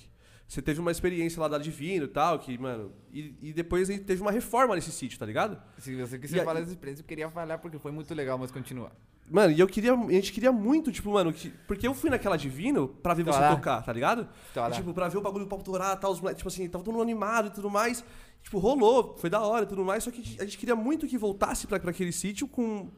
Você 0.48 0.62
teve 0.62 0.80
uma 0.80 0.92
experiência 0.92 1.42
lá 1.42 1.48
da 1.48 1.58
Divino 1.58 2.06
e 2.06 2.10
tal, 2.10 2.38
que, 2.38 2.56
mano. 2.60 2.94
E, 3.12 3.34
e 3.42 3.52
depois 3.54 3.88
teve 3.88 4.22
uma 4.22 4.32
reforma 4.32 4.76
nesse 4.76 4.92
sítio, 4.92 5.18
tá 5.18 5.26
ligado? 5.26 5.60
Se 5.80 5.96
você 5.96 6.18
E 6.18 6.20
quiser 6.20 6.40
aí- 6.42 6.46
falar 6.46 6.60
dessa 6.60 6.72
experiência, 6.74 7.02
eu 7.02 7.08
queria 7.08 7.32
falar 7.32 7.58
porque 7.58 7.80
foi 7.80 7.92
muito 7.92 8.14
legal, 8.14 8.38
mas 8.38 8.52
continua. 8.52 8.92
Mano, 9.30 9.54
e 9.54 9.60
eu 9.60 9.68
queria. 9.68 9.94
A 9.94 10.12
gente 10.12 10.32
queria 10.34 10.52
muito, 10.52 10.92
tipo, 10.92 11.12
mano, 11.12 11.32
que, 11.34 11.50
porque 11.68 11.88
eu 11.88 11.94
fui 11.94 12.10
naquela 12.10 12.38
Divino 12.38 12.88
pra 12.90 13.14
ver 13.14 13.24
Tá 13.26 13.32
você 13.32 13.40
lá. 13.40 13.56
tocar, 13.56 13.82
tá 13.82 13.92
ligado? 13.94 14.28
Tá 14.54 14.70
E, 14.70 14.74
tipo, 14.74 14.94
pra 14.94 15.08
ver 15.08 15.18
o 15.18 15.22
bagulho 15.22 15.46
do 15.46 15.50
papo 15.50 15.64
dourar, 15.64 15.98
tal, 16.00 16.12
os 16.12 16.20
moleques, 16.20 16.40
tipo 16.40 16.50
assim, 16.50 16.68
tava 16.70 16.84
todo 16.84 16.94
mundo 16.94 17.04
animado 17.04 17.48
e 17.48 17.52
tudo 17.52 17.70
mais. 17.70 18.04
Tipo, 18.44 18.60
rolou, 18.60 19.16
foi 19.18 19.30
da 19.30 19.42
hora 19.42 19.64
e 19.64 19.68
tudo 19.68 19.86
mais, 19.86 20.04
só 20.04 20.12
que 20.12 20.22
a 20.40 20.44
gente 20.44 20.58
queria 20.58 20.76
muito 20.76 21.08
que 21.08 21.18
voltasse 21.18 21.66
pra, 21.66 21.80
pra 21.80 21.92
aquele 21.92 22.12
sítio 22.12 22.46
com 22.48 22.90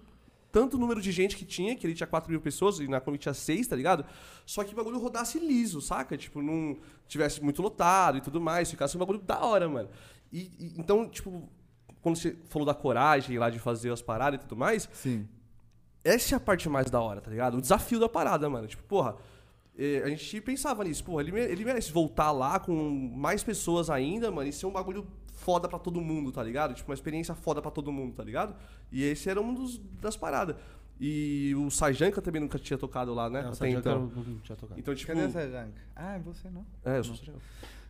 tanto 0.51 0.77
número 0.77 0.99
de 1.01 1.11
gente 1.11 1.35
que 1.35 1.45
tinha, 1.45 1.75
que 1.75 1.85
ele 1.85 1.93
tinha 1.93 2.07
4 2.07 2.31
mil 2.31 2.41
pessoas 2.41 2.79
e 2.79 2.87
na 2.87 2.99
Comic 2.99 3.21
tinha 3.21 3.33
6, 3.33 3.67
tá 3.67 3.75
ligado? 3.75 4.03
Só 4.45 4.63
que 4.63 4.73
o 4.73 4.75
bagulho 4.75 4.97
rodasse 4.97 5.37
liso, 5.37 5.79
saca? 5.81 6.17
Tipo, 6.17 6.41
não 6.41 6.77
tivesse 7.07 7.43
muito 7.43 7.61
lotado 7.61 8.17
e 8.17 8.21
tudo 8.21 8.41
mais, 8.41 8.71
ficasse 8.71 8.95
um 8.95 8.99
bagulho 8.99 9.19
da 9.19 9.39
hora, 9.45 9.69
mano. 9.69 9.89
E, 10.33 10.39
e- 10.57 10.73
então, 10.77 11.07
tipo, 11.07 11.47
quando 12.01 12.15
você 12.17 12.35
falou 12.49 12.65
da 12.65 12.73
coragem 12.73 13.37
lá 13.37 13.49
de 13.49 13.59
fazer 13.59 13.91
as 13.91 14.01
paradas 14.01 14.39
e 14.39 14.43
tudo 14.47 14.57
mais, 14.57 14.89
Sim. 14.93 15.27
Essa 16.05 16.35
é 16.35 16.37
a 16.37 16.39
parte 16.39 16.69
mais 16.69 16.89
da 16.89 17.01
hora, 17.01 17.19
tá 17.19 17.29
ligado? 17.29 17.57
O 17.57 17.61
desafio 17.61 17.99
da 17.99 18.07
parada, 18.07 18.49
mano. 18.49 18.67
Tipo, 18.67 18.83
porra, 18.83 19.15
eh, 19.77 20.01
a 20.05 20.07
gente 20.09 20.39
pensava 20.39 20.83
nisso, 20.83 21.03
porra, 21.03 21.23
ele, 21.23 21.37
ele 21.37 21.65
merece 21.65 21.91
voltar 21.91 22.31
lá 22.31 22.59
com 22.59 22.73
mais 23.15 23.43
pessoas 23.43 23.89
ainda, 23.89 24.31
mano, 24.31 24.47
e 24.47 24.53
ser 24.53 24.67
um 24.67 24.71
bagulho 24.71 25.05
foda 25.33 25.67
pra 25.67 25.77
todo 25.79 25.99
mundo, 25.99 26.31
tá 26.31 26.41
ligado? 26.41 26.73
Tipo, 26.73 26.91
uma 26.91 26.95
experiência 26.95 27.35
foda 27.35 27.61
pra 27.61 27.71
todo 27.71 27.91
mundo, 27.91 28.13
tá 28.13 28.23
ligado? 28.23 28.55
E 28.91 29.03
esse 29.03 29.29
era 29.29 29.41
um 29.41 29.53
dos, 29.53 29.77
das 29.99 30.15
paradas. 30.15 30.55
E 30.99 31.53
o 31.57 31.69
Sajanka 31.69 32.21
também 32.21 32.41
nunca 32.41 32.57
tinha 32.57 32.77
tocado 32.77 33.13
lá, 33.13 33.29
né? 33.29 33.39
É, 33.39 33.43
o 33.43 33.47
Até 33.47 33.55
Sajanka 33.55 33.79
então. 33.79 34.11
não- 34.15 34.39
tinha 34.39 34.55
tocado. 34.55 34.79
Então, 34.79 34.95
tipo. 34.95 35.11
Cadê 35.11 35.25
essa 35.25 35.49
Janka? 35.49 35.81
Ah, 35.95 36.15
é 36.15 36.19
você 36.19 36.49
não? 36.49 36.65
É, 36.85 36.99
eu 36.99 37.03
sou 37.03 37.13
o 37.13 37.17
Sajancão. 37.17 37.41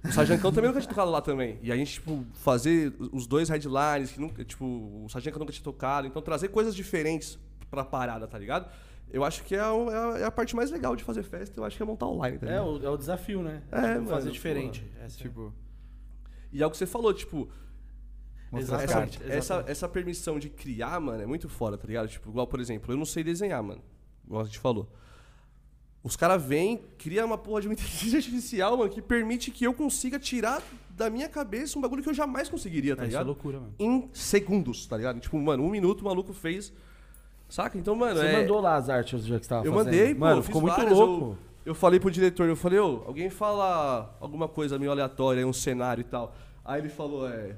O 0.03 0.11
Sajancão 0.11 0.51
também 0.51 0.69
nunca 0.69 0.81
tinha 0.81 0.89
tocado 0.89 1.11
lá 1.11 1.21
também. 1.21 1.59
E 1.61 1.71
a 1.71 1.75
gente, 1.75 1.93
tipo, 1.93 2.25
fazer 2.33 2.93
os 3.11 3.27
dois 3.27 3.49
headlines, 3.49 4.11
que 4.11 4.19
nunca, 4.19 4.43
tipo, 4.43 4.65
o 4.65 5.07
Sajanka 5.09 5.37
nunca 5.37 5.51
tinha 5.51 5.63
tocado. 5.63 6.07
Então, 6.07 6.21
trazer 6.21 6.47
coisas 6.47 6.75
diferentes 6.75 7.37
pra 7.75 7.85
parada, 7.85 8.27
tá 8.27 8.37
ligado? 8.37 8.69
Eu 9.11 9.23
acho 9.23 9.43
que 9.43 9.55
é, 9.55 9.65
o- 9.69 9.91
é 9.91 9.95
a, 9.95 10.19
é 10.19 10.23
a 10.25 10.31
parte 10.31 10.55
mais 10.55 10.71
legal 10.71 10.95
de 10.95 11.03
fazer 11.03 11.23
festa, 11.23 11.59
eu 11.59 11.63
acho 11.63 11.77
que 11.77 11.83
é 11.83 11.85
montar 11.85 12.07
online, 12.07 12.39
tá 12.39 12.47
É 12.47 12.49
ligado? 12.49 12.67
o, 12.81 12.85
é 12.85 12.89
o 12.89 12.97
desafio, 12.97 13.43
né? 13.43 13.61
É, 13.71 13.75
Tipo, 13.81 13.87
mano, 13.93 14.07
fazer 14.07 14.31
diferente. 14.31 14.85
Essa 14.99 15.19
é- 15.19 15.21
Tipo, 15.23 15.53
E 16.51 16.63
é 16.63 16.65
o 16.65 16.71
que 16.71 16.77
você 16.77 16.85
falou, 16.87 17.13
tipo, 17.13 17.47
essa, 18.53 18.75
Exatamente, 18.81 19.17
essa, 19.23 19.33
exatamente. 19.35 19.71
essa 19.71 19.89
permissão 19.89 20.39
de 20.39 20.49
criar, 20.49 20.99
mano, 20.99 21.21
é 21.21 21.25
muito 21.25 21.47
foda, 21.49 21.77
tá 21.77 21.85
ligado? 21.85 22.07
Tipo, 22.07 22.29
igual, 22.29 22.47
por 22.47 22.59
exemplo, 22.59 22.91
eu 22.93 22.97
não 22.97 23.05
sei 23.05 23.23
desenhar, 23.23 23.61
mano. 23.61 23.81
Igual 24.25 24.41
a 24.41 24.45
gente 24.45 24.59
falou. 24.59 24.89
Os 26.03 26.15
caras 26.15 26.41
vêm, 26.43 26.77
cria 26.97 27.25
uma 27.25 27.37
porra 27.37 27.61
de 27.61 27.67
uma 27.67 27.73
inteligência 27.75 28.17
artificial, 28.17 28.77
mano, 28.77 28.89
que 28.89 29.01
permite 29.01 29.51
que 29.51 29.65
eu 29.65 29.73
consiga 29.73 30.19
tirar 30.19 30.61
da 30.91 31.09
minha 31.09 31.27
cabeça 31.27 31.77
um 31.77 31.81
bagulho 31.81 32.01
que 32.03 32.09
eu 32.09 32.13
jamais 32.13 32.47
conseguiria, 32.47 32.95
tá 32.95 33.03
É, 33.03 33.07
isso 33.07 33.15
é 33.15 33.19
ligado? 33.19 33.27
loucura, 33.27 33.59
mano. 33.59 33.73
Em 33.79 34.09
segundos, 34.13 34.85
tá 34.87 34.95
ligado? 34.97 35.19
Tipo, 35.19 35.37
mano, 35.39 35.63
um 35.63 35.69
minuto 35.69 36.01
o 36.01 36.05
maluco 36.05 36.31
fez. 36.33 36.71
Saca? 37.55 37.77
Então, 37.77 37.95
mano, 37.95 38.19
Você 38.19 38.25
é... 38.25 38.41
mandou 38.41 38.59
lá 38.59 38.75
as 38.75 38.89
artes 38.89 39.23
dia 39.23 39.39
que 39.39 39.45
você 39.45 39.49
tava 39.49 39.65
Eu 39.65 39.71
fazendo. 39.71 39.85
mandei, 39.85 40.13
pô, 40.13 40.19
Mano, 40.19 40.39
eu 40.39 40.43
ficou 40.43 40.59
fiz 40.61 40.69
muito 40.69 40.75
várias, 40.81 40.97
louco. 40.99 41.37
Eu 41.65 41.73
falei 41.73 41.99
pro 42.01 42.11
diretor, 42.11 42.49
eu 42.49 42.55
falei, 42.55 42.79
ô, 42.79 43.03
alguém 43.07 43.29
fala 43.29 44.13
alguma 44.19 44.49
coisa 44.49 44.77
meio 44.77 44.91
aleatória, 44.91 45.47
um 45.47 45.53
cenário 45.53 46.01
e 46.01 46.03
tal. 46.03 46.35
Aí 46.65 46.81
ele 46.81 46.89
falou, 46.89 47.29
é. 47.29 47.55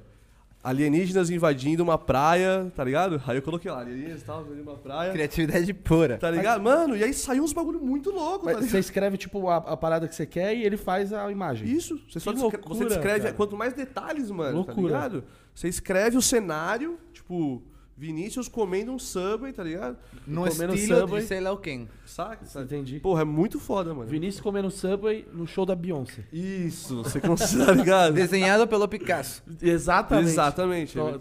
Alienígenas 0.63 1.31
invadindo 1.31 1.81
uma 1.81 1.97
praia, 1.97 2.71
tá 2.75 2.83
ligado? 2.83 3.19
Aí 3.25 3.37
eu 3.37 3.41
coloquei 3.41 3.71
lá, 3.71 3.79
alienígenas 3.79 4.21
e 4.21 4.25
tal, 4.25 4.41
invadindo 4.41 4.69
uma 4.69 4.77
praia. 4.77 5.11
Criatividade 5.13 5.73
pura. 5.73 6.17
Tá 6.19 6.29
ligado? 6.29 6.61
Mano, 6.61 6.95
e 6.95 7.03
aí 7.03 7.11
saiu 7.11 7.43
uns 7.43 7.51
bagulho 7.51 7.79
muito 7.79 8.11
louco, 8.11 8.45
tá 8.45 8.45
Mas 8.45 8.55
ligado? 8.57 8.69
você 8.69 8.77
escreve, 8.77 9.17
tipo, 9.17 9.49
a, 9.49 9.57
a 9.57 9.75
parada 9.75 10.07
que 10.07 10.13
você 10.13 10.27
quer 10.27 10.55
e 10.55 10.63
ele 10.63 10.77
faz 10.77 11.11
a 11.11 11.31
imagem. 11.31 11.67
Isso, 11.67 11.99
você 12.07 12.19
só 12.19 12.29
loucura, 12.29 12.61
você 12.67 12.85
descreve, 12.85 13.21
cara. 13.21 13.33
quanto 13.33 13.57
mais 13.57 13.73
detalhes, 13.73 14.29
mano, 14.29 14.63
tá 14.63 14.73
Loucura. 14.73 14.87
ligado? 14.93 15.23
Você 15.55 15.67
escreve 15.67 16.17
o 16.17 16.21
cenário, 16.21 16.99
tipo, 17.11 17.63
Vinícius 17.97 18.47
comendo 18.47 18.91
um 18.91 18.99
Subway, 18.99 19.51
tá 19.51 19.63
ligado? 19.63 19.97
No 20.27 20.47
Comendo 20.47 20.75
estilo 20.75 20.99
Subway. 20.99 21.21
de 21.23 21.27
sei 21.27 21.39
lá 21.41 21.51
o 21.51 21.57
quem. 21.57 21.89
Saca? 22.05 22.45
sabe? 22.45 22.65
Entendi. 22.65 22.99
Porra, 22.99 23.23
é 23.23 23.25
muito 23.25 23.59
foda, 23.59 23.91
mano. 23.93 24.07
Vinícius 24.07 24.39
comendo 24.39 24.69
Subway 24.69 25.27
no 25.33 25.47
show 25.47 25.65
da 25.65 25.75
Beyoncé. 25.75 26.23
Isso, 26.31 26.97
você 27.03 27.19
consegue, 27.19 27.57
tá 27.65 27.71
ligado? 27.71 28.13
Desenhado 28.13 28.67
pelo 28.67 28.87
Picasso. 28.87 29.41
Exatamente. 29.61 30.29
Exatamente. 30.29 30.93
Foda, 30.93 31.19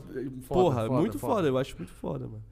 Porra, 0.48 0.86
foda, 0.86 1.00
muito 1.00 1.18
foda, 1.18 1.48
eu 1.48 1.56
acho 1.56 1.74
muito 1.78 1.92
foda, 1.94 2.26
mano. 2.26 2.44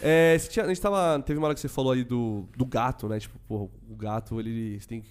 É, 0.00 0.36
você 0.38 0.48
tinha- 0.50 0.64
a 0.64 0.68
gente 0.68 0.80
tava. 0.80 1.20
Teve 1.22 1.38
uma 1.38 1.46
hora 1.46 1.54
que 1.54 1.60
você 1.60 1.68
falou 1.68 1.92
aí 1.92 2.04
do, 2.04 2.44
do 2.56 2.64
gato, 2.66 3.08
né? 3.08 3.18
Tipo, 3.18 3.38
porra, 3.48 3.70
o 3.90 3.96
gato, 3.96 4.38
ele. 4.38 4.78
Você 4.78 4.86
tem 4.86 5.00
que 5.00 5.10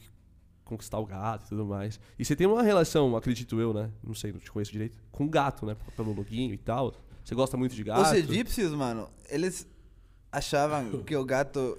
conquistar 0.63 0.99
o 0.99 1.05
gato 1.05 1.45
e 1.45 1.49
tudo 1.49 1.65
mais. 1.65 1.99
E 2.19 2.23
você 2.23 2.35
tem 2.35 2.45
uma 2.47 2.61
relação, 2.61 3.15
acredito 3.15 3.59
eu, 3.59 3.73
né? 3.73 3.89
Não 4.03 4.13
sei, 4.13 4.31
não 4.31 4.39
te 4.39 4.51
conheço 4.51 4.71
direito. 4.71 4.97
Com 5.11 5.25
o 5.25 5.29
gato, 5.29 5.65
né? 5.65 5.75
Pelo 5.95 6.13
loguinho 6.13 6.53
e 6.53 6.57
tal. 6.57 6.93
Você 7.27 7.35
gosta 7.35 7.57
muito 7.57 7.75
de 7.75 7.83
gato. 7.83 8.03
Os 8.03 8.13
egípcios, 8.13 8.71
mano, 8.71 9.09
eles 9.27 9.67
achavam 10.31 11.03
que 11.03 11.13
o 11.13 11.25
gato, 11.25 11.77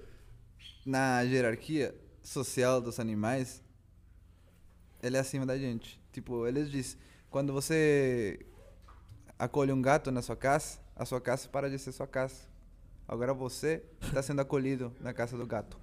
na 0.84 1.22
hierarquia 1.22 1.94
social 2.22 2.82
dos 2.82 3.00
animais, 3.00 3.62
ele 5.02 5.16
é 5.16 5.20
acima 5.20 5.46
da 5.46 5.56
gente. 5.56 5.98
Tipo, 6.12 6.46
eles 6.46 6.70
dizem, 6.70 7.00
quando 7.30 7.50
você 7.50 8.44
acolhe 9.38 9.72
um 9.72 9.80
gato 9.80 10.10
na 10.10 10.20
sua 10.20 10.36
casa, 10.36 10.80
a 10.94 11.06
sua 11.06 11.18
casa 11.18 11.48
para 11.48 11.70
de 11.70 11.78
ser 11.78 11.92
sua 11.92 12.06
casa. 12.06 12.42
Agora 13.08 13.32
você 13.32 13.82
está 14.02 14.20
sendo 14.20 14.42
acolhido 14.42 14.92
na 15.00 15.14
casa 15.14 15.34
do 15.34 15.46
gato. 15.46 15.78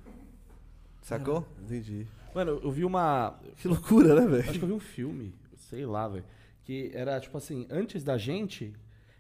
Sacou? 1.01 1.43
Entendi. 1.63 2.05
Mano, 2.35 2.61
eu 2.63 2.71
vi 2.71 2.85
uma. 2.85 3.39
Que 3.59 3.67
loucura, 3.67 4.13
né, 4.13 4.27
velho? 4.27 4.47
Acho 4.47 4.59
que 4.59 4.63
eu 4.63 4.67
vi 4.67 4.73
um 4.75 4.79
filme, 4.79 5.33
sei 5.57 5.87
lá, 5.87 6.07
velho. 6.07 6.25
Que 6.63 6.91
era 6.93 7.19
tipo 7.19 7.35
assim, 7.35 7.65
antes 7.71 8.03
da 8.03 8.15
gente, 8.15 8.71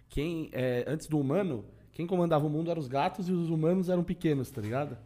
quem. 0.09 0.49
é, 0.51 0.83
antes 0.87 1.07
do 1.07 1.19
humano, 1.19 1.63
quem 1.91 2.05
comandava 2.07 2.45
o 2.45 2.49
mundo 2.49 2.69
eram 2.71 2.79
os 2.81 2.87
gatos 2.87 3.27
e 3.29 3.31
os 3.31 3.49
humanos 3.49 3.89
eram 3.89 4.03
pequenos, 4.03 4.49
tá 4.51 4.61
ligado? 4.61 4.97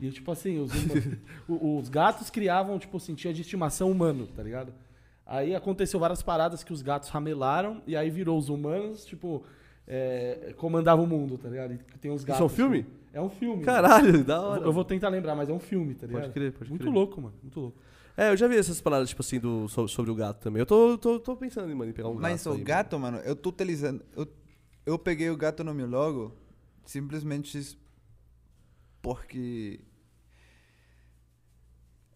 E 0.00 0.10
tipo 0.10 0.30
assim, 0.32 0.58
os, 0.58 0.70
os 1.48 1.88
gatos 1.88 2.30
criavam, 2.30 2.78
tipo 2.78 2.96
assim, 2.96 3.14
tinha 3.14 3.32
de 3.32 3.42
estimação 3.42 3.90
humano, 3.90 4.26
tá 4.26 4.42
ligado? 4.42 4.72
Aí 5.26 5.54
aconteceu 5.54 5.98
várias 5.98 6.22
paradas 6.22 6.62
que 6.64 6.72
os 6.72 6.82
gatos 6.82 7.08
ramelaram 7.08 7.80
e 7.86 7.96
aí 7.96 8.10
virou 8.10 8.36
os 8.38 8.48
humanos, 8.48 9.04
tipo, 9.06 9.42
é, 9.86 10.52
comandavam 10.56 11.04
o 11.04 11.08
mundo, 11.08 11.38
tá 11.38 11.48
ligado? 11.48 11.72
E 11.74 11.78
tem 11.98 12.14
Isso 12.14 12.26
gatos. 12.26 12.40
é 12.42 12.44
um 12.44 12.48
filme? 12.48 12.78
tipo, 12.82 12.90
é 13.14 13.20
um 13.22 13.30
filme. 13.30 13.64
Caralho, 13.64 14.24
da 14.24 14.34
Eu 14.34 14.40
hora. 14.42 14.58
vou- 14.60 14.68
Eu 14.68 14.72
vou 14.72 14.84
tentar 14.84 15.08
lembrar, 15.08 15.34
mas 15.34 15.48
é 15.48 15.52
um 15.52 15.58
filme, 15.60 15.94
tá 15.94 16.06
ligado? 16.06 16.22
Pode 16.22 16.32
crer, 16.34 16.52
pode 16.52 16.68
Muito 16.70 16.82
crer. 16.82 16.92
louco, 16.92 17.20
mano. 17.20 17.34
Muito 17.42 17.60
louco. 17.60 17.78
É, 18.16 18.30
eu 18.30 18.36
já 18.36 18.46
vi 18.46 18.56
essas 18.56 18.80
paradas, 18.80 19.08
tipo 19.08 19.22
assim, 19.22 19.40
do, 19.40 19.68
sobre, 19.68 19.90
sobre 19.90 20.10
o 20.10 20.14
gato 20.14 20.40
também. 20.40 20.60
Eu 20.60 20.66
tô, 20.66 20.96
tô, 20.96 21.18
tô 21.18 21.36
pensando 21.36 21.70
em, 21.70 21.74
mano, 21.74 21.90
em 21.90 21.94
pegar 21.94 22.08
um 22.08 22.14
Mas 22.14 22.44
gato. 22.44 22.46
o 22.46 22.50
aí, 22.50 22.54
mano. 22.58 22.64
gato, 22.64 22.98
mano, 22.98 23.18
eu 23.18 23.34
tô 23.34 23.48
utilizando. 23.50 24.04
Eu, 24.16 24.28
eu 24.86 24.98
peguei 24.98 25.30
o 25.30 25.36
gato 25.36 25.64
no 25.64 25.74
meu 25.74 25.86
logo 25.88 26.32
simplesmente 26.84 27.76
porque 29.02 29.80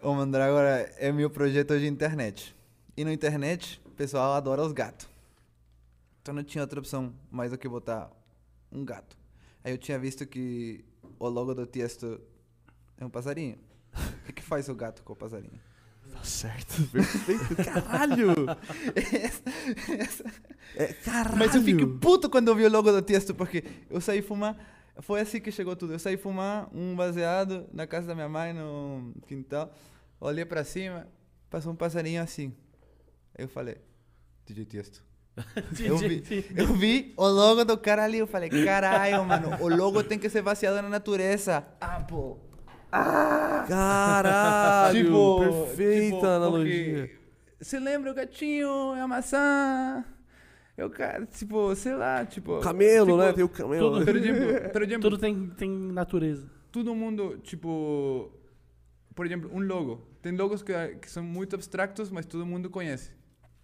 o 0.01 0.15
Mandrágora 0.15 0.93
é 0.99 1.11
meu 1.11 1.29
projeto 1.31 1.79
de 1.79 1.87
internet. 1.87 2.55
E 2.97 3.05
na 3.05 3.13
internet, 3.13 3.81
o 3.85 3.91
pessoal 3.91 4.35
adora 4.35 4.63
os 4.63 4.73
gatos. 4.73 5.09
Então 6.23 6.35
não 6.35 6.45
tinha 6.45 6.63
outra 6.63 6.79
opção 6.79 7.13
mais 7.31 7.51
do 7.51 7.59
que 7.59 7.69
botar 7.69 8.11
um 8.71 8.85
gato. 8.85 9.17
Aí 9.65 9.73
eu 9.73 9.79
tinha 9.79 9.99
visto 9.99 10.27
que 10.27 10.85
o 11.19 11.29
logo 11.29 11.55
do 11.55 11.67
Tiesto 11.67 12.21
é 12.97 13.05
um 13.05 13.11
passarinho. 13.11 13.59
O 13.95 14.27
que, 14.29 14.33
que 14.35 14.43
faz 14.43 14.69
o 14.69 14.75
gato 14.75 15.03
com 15.03 15.15
o 15.15 15.17
passarinho? 15.17 15.59
Tá 16.13 16.23
certo, 16.23 16.83
perfeito. 16.91 17.57
Caralho! 17.65 18.35
É, 20.77 20.93
caralho! 20.93 21.37
Mas 21.37 21.55
eu 21.55 21.63
fico 21.63 21.87
puto 21.99 22.29
quando 22.31 22.49
eu 22.49 22.55
vi 22.55 22.65
o 22.65 22.71
logo 22.71 22.91
do 22.91 23.03
texto, 23.03 23.35
porque 23.35 23.65
eu 23.91 24.01
saí 24.01 24.23
fumar. 24.23 24.57
Foi 25.01 25.21
assim 25.21 25.41
que 25.41 25.53
chegou 25.53 25.77
tudo. 25.77 25.93
Eu 25.93 25.99
saí 25.99 26.17
fumar 26.17 26.69
um 26.75 26.95
baseado 26.97 27.67
na 27.73 27.87
casa 27.87 28.09
da 28.09 28.15
minha 28.15 28.29
mãe, 28.29 28.53
no 28.53 29.13
quintal. 29.27 29.73
Olhei 30.21 30.45
pra 30.45 30.65
cima, 30.65 31.07
passou 31.49 31.73
um 31.73 31.77
passarinho 31.77 32.21
assim. 32.23 32.53
Aí 33.37 33.45
eu 33.45 33.49
falei, 33.49 33.77
DJ 34.45 34.65
Texto. 34.65 35.07
Eu 35.79 35.97
vi, 35.99 36.25
eu 36.57 36.75
vi 36.75 37.15
o 37.17 37.25
logo 37.29 37.65
do 37.65 37.79
cara 37.79 38.03
ali, 38.03 38.19
eu 38.19 38.27
falei, 38.27 38.49
caralho, 38.49 39.25
mano, 39.25 39.57
o 39.63 39.69
logo 39.69 40.03
tem 40.03 40.19
que 40.19 40.29
ser 40.29 40.43
baseado 40.43 40.83
na 40.83 40.89
natureza. 40.89 41.65
Ah, 41.81 42.01
pô. 42.01 42.39
Caralho! 43.69 45.05
Tipo, 45.05 45.39
perfeita 45.41 46.17
tipo, 46.17 46.27
analogia. 46.27 47.09
porque 47.09 47.19
Você 47.61 47.79
lembra 47.79 48.11
o 48.11 48.15
gatinho, 48.15 48.95
é 48.95 49.01
a 49.01 49.09
maçã? 49.09 50.05
Eu, 50.77 50.89
cara, 50.91 51.27
tipo, 51.27 51.75
sei 51.75 51.95
lá, 51.95 52.25
tipo. 52.25 52.61
Camelo, 52.61 53.07
tipo, 53.07 53.19
né? 53.19 53.33
Tem 53.33 53.45
o 53.45 53.49
camelo. 53.49 53.93
tudo-? 53.95 54.05
Por 54.05 54.17
exemplo, 54.17 54.71
por 54.73 54.83
exemplo 54.83 55.11
Tudo 55.11 55.19
tem, 55.19 55.49
tem 55.51 55.71
natureza. 55.71 56.49
todo 56.71 56.95
mundo, 56.95 57.39
tipo, 57.43 58.31
por 59.15 59.27
exemplo, 59.27 59.51
um 59.53 59.61
logo. 59.61 60.07
Tem 60.23 60.37
logos 60.37 60.63
que, 60.63 60.73
que 60.97 61.11
são 61.11 61.23
muito 61.23 61.55
abstractos, 61.57 62.11
mas 62.11 62.27
todo 62.27 62.47
mundo 62.47 62.71
conhece. 62.71 63.11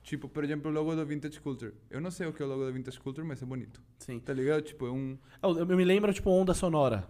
Tipo, 0.02 0.28
por 0.28 0.44
exemplo, 0.44 0.70
o 0.70 0.74
logo 0.74 0.94
do 0.94 1.06
Vintage 1.06 1.40
Culture. 1.40 1.72
Eu 1.88 2.00
não 2.00 2.10
sei 2.10 2.26
o 2.26 2.32
que 2.32 2.42
é 2.42 2.44
o 2.44 2.48
logo 2.48 2.66
do 2.66 2.72
Vintage 2.72 3.00
Culture, 3.00 3.26
mas 3.26 3.40
é 3.42 3.46
bonito. 3.46 3.80
Sim. 3.98 4.18
Tá 4.20 4.34
ligado? 4.34 4.62
Tipo, 4.62 4.86
é 4.86 4.90
um... 4.90 5.16
Eu, 5.42 5.58
eu 5.60 5.66
me 5.66 5.84
lembro, 5.84 6.12
tipo, 6.12 6.30
onda 6.30 6.52
sonora. 6.52 7.06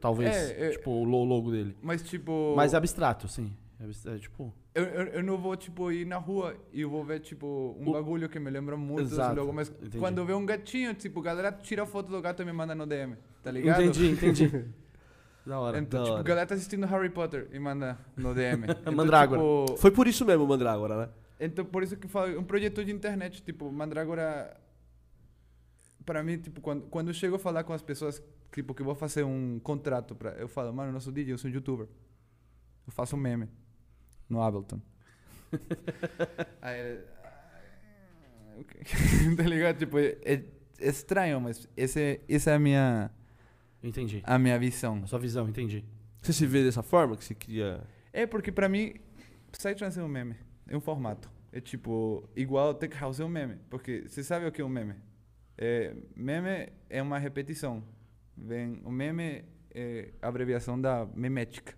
Talvez. 0.00 0.34
É, 0.34 0.66
é- 0.66 0.70
tipo, 0.70 0.90
o 0.90 1.04
lo- 1.04 1.24
logo 1.24 1.50
dele. 1.50 1.76
Mas, 1.82 2.02
tipo... 2.02 2.54
Mas 2.56 2.74
é 2.74 2.76
abstrato, 2.76 3.26
sim. 3.28 3.52
É, 3.80 4.14
é, 4.14 4.18
tipo. 4.18 4.52
Eu, 4.74 4.84
eu, 4.84 5.02
eu 5.06 5.22
não 5.22 5.36
vou, 5.38 5.56
tipo, 5.56 5.90
ir 5.92 6.04
na 6.04 6.16
rua 6.18 6.56
e 6.72 6.80
eu 6.80 6.90
vou 6.90 7.04
ver, 7.04 7.20
tipo, 7.20 7.76
um 7.80 7.88
O- 7.88 7.92
bagulho 7.92 8.28
que 8.28 8.38
me 8.38 8.50
lembra 8.50 8.76
muito 8.76 9.02
Exato, 9.02 9.28
desse 9.30 9.40
logo. 9.40 9.52
Mas 9.52 9.68
entendi. 9.68 9.98
quando 9.98 10.18
eu 10.18 10.26
ver 10.26 10.34
um 10.34 10.44
gatinho, 10.46 10.94
tipo, 10.94 11.20
galera 11.22 11.50
tira 11.52 11.84
foto 11.86 12.08
do 12.10 12.20
gato 12.20 12.42
e 12.42 12.44
me 12.44 12.52
manda 12.52 12.74
no 12.74 12.86
DM. 12.86 13.16
Tá 13.42 13.50
ligado? 13.50 13.82
Entendi, 13.82 14.10
entendi. 14.10 14.64
da 15.46 15.58
hora. 15.60 15.78
Então, 15.78 16.00
Da 16.00 16.04
tipo, 16.04 16.14
hora. 16.14 16.22
galera 16.24 16.46
tá 16.46 16.54
assistindo 16.54 16.86
Harry 16.86 17.08
Potter 17.10 17.48
e 17.52 17.58
manda 17.58 17.96
no 18.16 18.34
DM. 18.34 18.66
Então, 18.82 18.92
Mandrágora. 18.92 19.40
tipo, 19.40 19.76
Foi 19.78 19.90
por 19.90 20.06
isso 20.08 20.24
mesmo, 20.24 20.46
Mandrágora, 20.46 20.96
né? 20.96 21.08
Então, 21.40 21.64
por 21.64 21.82
isso 21.84 21.96
que 21.96 22.06
eu 22.06 22.10
falo, 22.10 22.38
um 22.38 22.44
projeto 22.44 22.84
de 22.84 22.90
internet, 22.92 23.42
tipo, 23.42 23.70
Mandrágora, 23.70 24.56
para 26.04 26.22
mim, 26.22 26.38
tipo, 26.38 26.60
quando, 26.60 26.82
quando 26.88 27.08
eu 27.08 27.14
chego 27.14 27.36
a 27.36 27.38
falar 27.38 27.62
com 27.64 27.72
as 27.72 27.82
pessoas, 27.82 28.22
tipo, 28.52 28.74
que 28.74 28.82
eu 28.82 28.86
vou 28.86 28.94
fazer 28.94 29.24
um 29.24 29.58
contrato, 29.60 30.14
pra, 30.14 30.30
eu 30.32 30.48
falo, 30.48 30.72
mano, 30.72 30.88
eu 30.90 30.92
não 30.92 31.00
sou 31.00 31.12
DJ, 31.12 31.32
eu 31.34 31.38
sou 31.38 31.50
youtuber. 31.50 31.86
Eu 32.86 32.92
faço 32.92 33.16
um 33.16 33.18
meme 33.18 33.48
no 34.28 34.42
Ableton. 34.42 34.80
Aí, 36.60 36.80
ele, 36.80 37.00
"Ah, 37.24 38.60
ok." 38.60 38.80
tá 39.36 39.42
ligado? 39.44 39.78
Tipo, 39.78 39.98
é, 39.98 40.18
é 40.24 40.44
estranho, 40.80 41.40
mas 41.40 41.68
esse, 41.76 42.20
essa 42.28 42.50
é 42.50 42.54
a 42.54 42.58
minha, 42.58 43.10
Entendi. 43.82 44.22
a 44.24 44.38
minha 44.38 44.58
visão. 44.58 45.00
A 45.02 45.06
sua 45.06 45.18
visão, 45.18 45.48
entendi. 45.48 45.84
Você 46.22 46.32
se 46.32 46.46
vê 46.46 46.62
dessa 46.64 46.82
forma 46.82 47.16
que 47.16 47.24
você 47.24 47.34
cria. 47.34 47.82
É 48.12 48.26
porque 48.26 48.50
pra 48.52 48.68
mim, 48.68 48.94
Psytrance 49.52 49.98
é 49.98 50.02
um 50.02 50.08
meme. 50.08 50.36
É 50.66 50.76
um 50.76 50.80
formato. 50.80 51.30
É 51.52 51.60
tipo, 51.60 52.28
igual 52.36 52.74
Tech 52.74 52.94
House 52.98 53.20
é 53.20 53.24
um 53.24 53.28
meme. 53.28 53.56
Porque 53.70 54.04
você 54.06 54.22
sabe 54.22 54.46
o 54.46 54.52
que 54.52 54.60
é 54.60 54.64
um 54.64 54.68
meme? 54.68 54.94
É, 55.56 55.94
meme 56.14 56.68
é 56.90 57.00
uma 57.02 57.18
repetição. 57.18 57.82
Vem, 58.40 58.80
o 58.84 58.90
meme 58.90 59.44
é 59.70 60.12
a 60.22 60.28
abreviação 60.28 60.80
da 60.80 61.06
memética. 61.14 61.76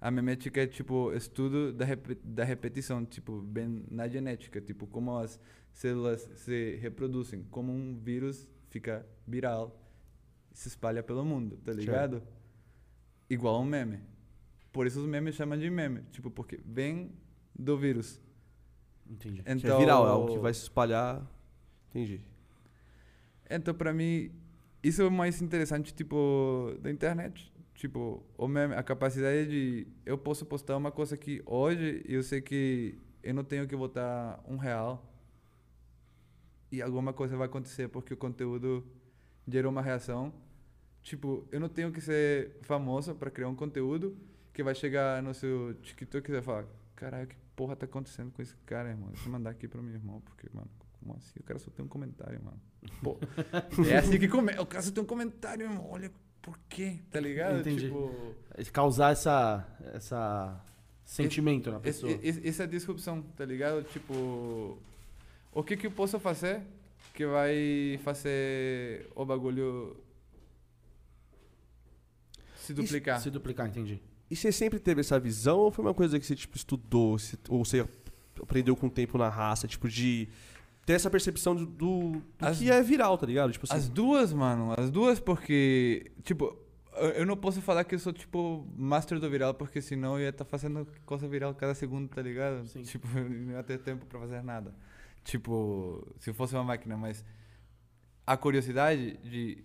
A 0.00 0.10
memética 0.10 0.62
é 0.62 0.66
tipo 0.66 1.12
estudo 1.12 1.72
da, 1.72 1.84
rep, 1.84 2.14
da 2.24 2.42
repetição, 2.44 3.04
tipo, 3.04 3.42
bem 3.42 3.84
na 3.90 4.08
genética, 4.08 4.60
tipo, 4.60 4.86
como 4.86 5.16
as 5.18 5.38
células 5.72 6.22
se 6.36 6.76
reproduzem, 6.76 7.44
como 7.50 7.72
um 7.72 7.98
vírus 7.98 8.48
fica 8.70 9.06
viral 9.26 9.76
se 10.52 10.68
espalha 10.68 11.02
pelo 11.02 11.24
mundo, 11.24 11.56
tá 11.58 11.72
ligado? 11.72 12.22
Igual 13.28 13.56
a 13.56 13.60
um 13.60 13.64
meme. 13.64 14.00
Por 14.72 14.86
isso 14.86 15.00
os 15.00 15.06
memes 15.06 15.34
chamam 15.34 15.58
de 15.58 15.68
meme, 15.70 16.02
tipo, 16.10 16.30
porque 16.30 16.60
vem 16.64 17.12
do 17.54 17.76
vírus. 17.76 18.20
Entendi. 19.08 19.42
Então, 19.46 19.76
é 19.76 19.78
viral, 19.78 20.06
é 20.06 20.10
algo 20.10 20.32
que 20.32 20.38
vai 20.38 20.54
se 20.54 20.62
espalhar. 20.62 21.26
Entendi. 21.90 22.20
Então, 23.48 23.74
pra 23.74 23.92
mim, 23.92 24.30
isso 24.82 25.02
é 25.02 25.06
o 25.06 25.10
mais 25.10 25.40
interessante, 25.42 25.94
tipo, 25.94 26.76
da 26.80 26.90
internet. 26.90 27.52
Tipo, 27.74 28.22
o 28.36 28.46
meme, 28.46 28.74
a 28.74 28.82
capacidade 28.82 29.46
de. 29.48 29.86
Eu 30.04 30.18
posso 30.18 30.44
postar 30.44 30.76
uma 30.76 30.90
coisa 30.92 31.16
que 31.16 31.42
hoje 31.46 32.02
eu 32.06 32.22
sei 32.22 32.40
que 32.40 32.98
eu 33.22 33.32
não 33.34 33.44
tenho 33.44 33.66
que 33.66 33.74
botar 33.74 34.42
um 34.46 34.56
real 34.56 35.10
e 36.70 36.80
alguma 36.82 37.12
coisa 37.12 37.36
vai 37.36 37.46
acontecer 37.46 37.88
porque 37.88 38.14
o 38.14 38.16
conteúdo 38.16 38.86
gerou 39.48 39.72
uma 39.72 39.82
reação. 39.82 40.32
Tipo, 41.02 41.46
eu 41.50 41.58
não 41.58 41.68
tenho 41.68 41.90
que 41.90 42.00
ser 42.00 42.58
famoso 42.62 43.14
para 43.14 43.30
criar 43.30 43.48
um 43.48 43.56
conteúdo 43.56 44.16
que 44.52 44.62
vai 44.62 44.74
chegar 44.74 45.22
no 45.22 45.32
seu 45.32 45.74
TikTok 45.82 46.30
e 46.30 46.32
vai 46.34 46.42
falar: 46.42 46.66
caralho, 46.94 47.26
que 47.26 47.36
porra 47.56 47.76
tá 47.76 47.86
acontecendo 47.86 48.30
com 48.30 48.42
esse 48.42 48.54
cara, 48.66 48.90
irmão? 48.90 49.08
Deixa 49.08 49.26
eu 49.26 49.32
mandar 49.32 49.50
aqui 49.50 49.66
pro 49.66 49.82
meu 49.82 49.94
irmão, 49.94 50.20
porque, 50.20 50.48
mano, 50.52 50.70
como 51.00 51.16
assim? 51.16 51.40
O 51.40 51.42
cara 51.42 51.58
só 51.58 51.70
tem 51.70 51.84
um 51.84 51.88
comentário, 51.88 52.40
mano. 52.44 52.60
Pô, 53.02 53.18
é 53.88 53.96
assim 53.96 54.18
que 54.18 54.28
come... 54.28 54.52
o 54.58 54.66
cara 54.66 54.82
só 54.82 54.90
tem 54.90 55.02
um 55.02 55.06
comentário, 55.06 55.64
irmão. 55.64 55.86
Olha 55.90 56.10
por 56.42 56.58
quê, 56.68 56.98
tá 57.10 57.18
ligado? 57.20 57.60
Entendi. 57.60 57.86
Tipo, 57.86 58.14
Causar 58.72 59.12
essa, 59.12 59.66
essa 59.94 60.64
sentimento 61.04 61.70
na 61.70 61.76
esse- 61.78 61.82
pessoa. 62.02 62.12
esse- 62.22 62.46
essa 62.48 62.66
disrupção, 62.68 63.22
tá 63.22 63.44
ligado? 63.44 63.82
Tipo, 63.84 64.78
o 65.52 65.62
que 65.64 65.76
que 65.76 65.86
eu 65.86 65.90
posso 65.90 66.18
fazer 66.20 66.62
que 67.14 67.26
vai 67.26 67.98
fazer 68.04 69.10
o 69.14 69.24
bagulho 69.24 69.96
se 72.56 72.74
duplicar? 72.74 73.20
Se 73.20 73.30
duplicar, 73.30 73.66
entendi. 73.68 74.00
E 74.30 74.36
você 74.36 74.52
sempre 74.52 74.78
teve 74.78 75.00
essa 75.00 75.18
visão 75.18 75.58
ou 75.58 75.70
foi 75.72 75.84
uma 75.84 75.94
coisa 75.94 76.18
que 76.18 76.24
você 76.26 76.36
tipo, 76.36 76.56
estudou? 76.56 77.16
ou 77.48 77.64
você 77.64 77.86
aprendeu 78.40 78.76
com 78.76 78.86
o 78.86 78.90
tempo 78.90 79.18
na 79.18 79.28
raça? 79.28 79.66
Tipo, 79.66 79.88
de 79.88 80.28
ter 80.86 80.94
essa 80.94 81.10
percepção 81.10 81.54
do, 81.54 81.66
do, 81.66 82.10
do 82.12 82.22
As- 82.40 82.58
que 82.58 82.70
é 82.70 82.82
viral, 82.82 83.16
tá 83.18 83.26
ligado? 83.26 83.52
Tipo 83.52 83.66
assim. 83.66 83.74
As 83.76 83.88
duas, 83.88 84.32
mano. 84.32 84.74
As 84.76 84.90
duas 84.90 85.20
porque, 85.20 86.10
tipo, 86.22 86.56
eu- 87.16 87.26
não 87.26 87.36
posso 87.36 87.60
falar 87.62 87.84
que 87.84 87.94
eu 87.94 87.98
sou, 87.98 88.12
tipo, 88.12 88.66
master 88.76 89.18
do 89.20 89.30
viral, 89.30 89.54
porque 89.54 89.80
senão 89.80 90.14
eu 90.16 90.22
ia 90.24 90.28
estar 90.30 90.44
fazendo 90.44 90.86
coisa 91.06 91.28
viral 91.28 91.54
cada 91.54 91.74
segundo, 91.74 92.08
tá 92.08 92.20
ligado? 92.22 92.66
Sim. 92.66 92.82
Tipo, 92.82 93.06
eu 93.18 93.28
não 93.28 93.52
ia 93.52 93.62
ter 93.62 93.78
tempo 93.78 94.04
pra 94.06 94.18
fazer 94.20 94.42
nada. 94.42 94.74
Tipo, 95.22 96.06
se 96.18 96.32
fosse 96.32 96.54
uma 96.54 96.64
máquina, 96.64 96.96
mas 96.96 97.24
a 98.26 98.36
curiosidade 98.36 99.18
de 99.18 99.64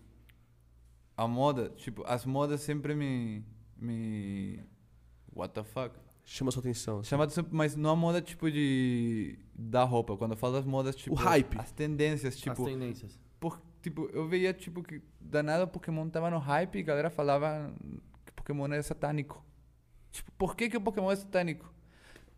a 1.17 1.27
moda, 1.27 1.69
tipo, 1.77 2.03
as 2.05 2.25
modas 2.25 2.61
sempre 2.61 2.93
me 2.93 3.43
me 3.77 4.59
what 5.33 5.53
the 5.53 5.63
fuck? 5.63 5.95
Chama 6.25 6.51
sua 6.51 6.59
atenção. 6.59 6.99
assim. 6.99 7.09
Chamado 7.09 7.31
sempre, 7.31 7.55
mas 7.55 7.75
não 7.75 7.91
a 7.91 7.95
moda 7.95 8.19
tipo 8.21 8.49
de 8.51 9.37
da 9.53 9.83
roupa, 9.83 10.17
quando 10.17 10.31
eu 10.31 10.37
falo 10.37 10.53
das 10.53 10.65
modas 10.65 10.95
tipo 10.95 11.13
hype. 11.15 11.57
as 11.59 11.71
tendências, 11.71 12.35
tipo, 12.35 12.63
As 12.63 12.67
tendências. 12.69 13.19
por, 13.39 13.61
tipo, 13.81 14.09
eu 14.11 14.27
veia, 14.27 14.51
tipo, 14.53 14.81
que 14.81 15.01
danado 15.21 15.67
Pokémon 15.67 16.09
tava 16.09 16.29
no 16.31 16.39
hype 16.39 16.75
e 16.77 16.79
a 16.79 16.83
galera 16.83 17.09
falava 17.11 17.71
que 18.25 18.31
Pokémon 18.33 18.67
é 18.73 18.81
satânico. 18.81 19.45
Tipo, 20.11 20.31
por 20.37 20.55
que 20.55 20.67
que 20.69 20.77
o 20.77 20.81
Pokémon 20.81 21.11
é 21.11 21.15
satânico? 21.15 21.71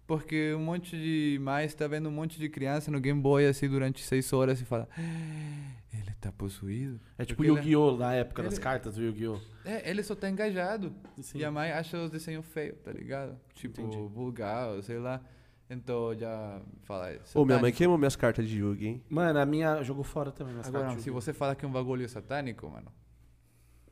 Porque 0.05 0.53
um 0.53 0.59
monte 0.63 0.97
de 0.97 1.37
mais 1.41 1.73
tá 1.73 1.87
vendo 1.87 2.07
um 2.09 2.11
monte 2.11 2.37
de 2.39 2.47
criança 2.49 2.89
no 2.91 2.99
Game 2.99 3.21
Boy 3.21 3.45
assim 3.45 3.67
durante 3.69 4.01
seis 4.03 4.31
horas 4.33 4.59
e 4.61 4.65
fala 4.65 4.87
"Ah, 4.97 5.76
ele 5.93 6.11
tá 6.19 6.31
possuído. 6.31 6.99
É 7.17 7.25
tipo 7.25 7.43
ele- 7.43 7.51
Yu-Gi-Oh! 7.51 7.97
na 7.97 8.13
época 8.13 8.43
das 8.43 8.53
ele- 8.55 8.61
cartas 8.63 8.95
do 8.95 9.03
Yu-Gi-Oh! 9.03 9.39
É, 9.65 9.89
ele 9.89 10.03
só 10.03 10.15
tá 10.15 10.29
engajado. 10.29 10.93
Sim. 11.21 11.39
E 11.39 11.45
a 11.45 11.51
mãe 11.51 11.71
acha 11.71 11.97
os 12.01 12.09
desenhos 12.11 12.45
feios, 12.45 12.77
tá 12.83 12.91
ligado? 12.91 13.37
Tipo, 13.53 13.81
Entendi. 13.81 13.97
vulgar, 14.13 14.81
sei 14.83 14.99
lá. 14.99 15.21
Então 15.69 16.15
já 16.15 16.61
fala. 16.83 17.09
é 17.11 17.19
Ô, 17.35 17.43
minha 17.43 17.59
mãe 17.59 17.73
queimou 17.73 17.97
minhas 17.97 18.15
cartas 18.15 18.47
de 18.47 18.59
Yugi, 18.59 18.87
hein? 18.87 19.03
Mano, 19.09 19.37
a 19.39 19.45
minha 19.45 19.83
jogou 19.83 20.03
fora 20.03 20.31
também. 20.31 20.53
minhas 20.53 20.67
Agora, 20.67 20.85
cartas 20.85 21.03
se 21.03 21.09
Yu-Gi-Oh! 21.09 21.21
você 21.21 21.33
fala 21.33 21.55
que 21.55 21.65
é 21.65 21.67
um 21.67 21.71
bagulho 21.71 22.07
satânico, 22.07 22.69
mano, 22.69 22.89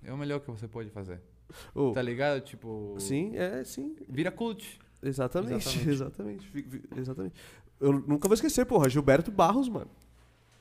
é 0.04 0.14
o 0.14 0.18
melhor 0.18 0.40
que 0.40 0.50
você 0.50 0.68
pode 0.68 0.90
fazer. 0.90 1.22
Ô, 1.74 1.92
Tá 1.92 2.02
ligado? 2.02 2.42
Tipo. 2.42 2.96
sim, 3.00 3.36
é, 3.36 3.64
sim. 3.64 3.96
Vira 4.10 4.32
cult. 4.32 4.80
Exatamente, 5.04 5.68
Exatamente. 5.90 6.52
exatamente. 6.52 6.84
exatamente. 6.98 7.36
Eu 7.80 7.92
nunca 7.94 8.28
vou 8.28 8.34
esquecer, 8.36 8.66
porra, 8.66 8.90
Gilberto 8.90 9.30
Barros, 9.32 9.68
mano. 9.68 9.90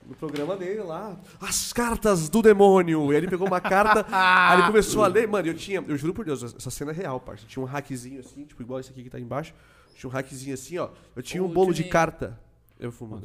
No 0.06 0.14
programa 0.14 0.54
dele 0.56 0.82
lá, 0.82 1.18
as 1.40 1.72
cartas 1.72 2.28
do 2.28 2.42
demônio. 2.42 3.10
E 3.10 3.16
aí 3.16 3.16
ele 3.16 3.28
pegou 3.28 3.46
uma 3.46 3.60
carta, 3.60 4.04
aí 4.12 4.58
ele 4.58 4.66
começou 4.66 5.02
a 5.02 5.06
ler. 5.06 5.26
Mano, 5.26 5.48
eu 5.48 5.54
tinha, 5.54 5.82
eu 5.86 5.96
juro 5.96 6.12
por 6.12 6.24
Deus, 6.26 6.42
essa 6.42 6.70
cena 6.70 6.90
é 6.90 6.94
real, 6.94 7.18
parça. 7.18 7.46
Tinha 7.46 7.62
um 7.62 7.66
hackzinho 7.66 8.20
assim, 8.20 8.44
tipo 8.44 8.62
igual 8.62 8.80
esse 8.80 8.90
aqui 8.90 9.02
que 9.02 9.08
tá 9.10 9.18
embaixo. 9.18 9.54
Tinha 9.96 10.10
um 10.10 10.12
hackzinho 10.12 10.52
assim, 10.52 10.76
ó. 10.76 10.90
Eu 11.16 11.22
tinha 11.22 11.42
um 11.42 11.48
bolo 11.48 11.72
de 11.72 11.84
carta. 11.84 12.38
Eu 12.78 12.92
fumo. 12.92 13.20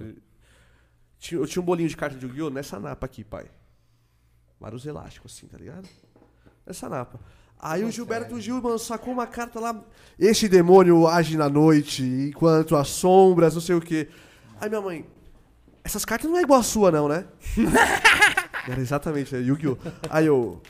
Tinha, 1.17 1.41
eu 1.41 1.45
tinha 1.45 1.61
um 1.61 1.65
bolinho 1.65 1.89
de 1.89 1.97
carta 1.97 2.17
de 2.17 2.25
Yu-Gi-Oh! 2.25 2.49
nessa 2.49 2.79
napa 2.79 3.05
aqui, 3.05 3.25
pai. 3.25 3.45
Vários 4.59 4.85
elásticos 4.85 5.35
assim, 5.35 5.47
tá 5.47 5.57
ligado? 5.57 5.87
Nessa 6.65 6.87
napa. 6.87 7.19
Aí 7.61 7.83
o 7.83 7.91
Gilberto 7.91 8.39
Gil, 8.39 8.61
mano, 8.61 8.79
sacou 8.79 9.13
uma 9.13 9.27
carta 9.27 9.59
lá. 9.59 9.83
Este 10.17 10.47
demônio 10.47 11.05
age 11.07 11.35
na 11.35 11.49
noite, 11.49 12.03
enquanto 12.03 12.73
as 12.77 12.87
sombras, 12.87 13.53
não 13.53 13.61
sei 13.61 13.75
o 13.75 13.81
quê. 13.81 14.07
Aí 14.61 14.69
minha 14.69 14.81
mãe, 14.81 15.05
essas 15.89 16.05
cartas 16.05 16.29
não 16.29 16.37
é 16.37 16.41
igual 16.41 16.59
a 16.59 16.63
sua, 16.63 16.91
não, 16.91 17.07
né? 17.07 17.25
Era 18.69 18.79
exatamente, 18.79 19.35
é 19.35 19.39
Yu-Gi-Oh! 19.39 19.77
Aí 20.09 20.25
eu. 20.25 20.61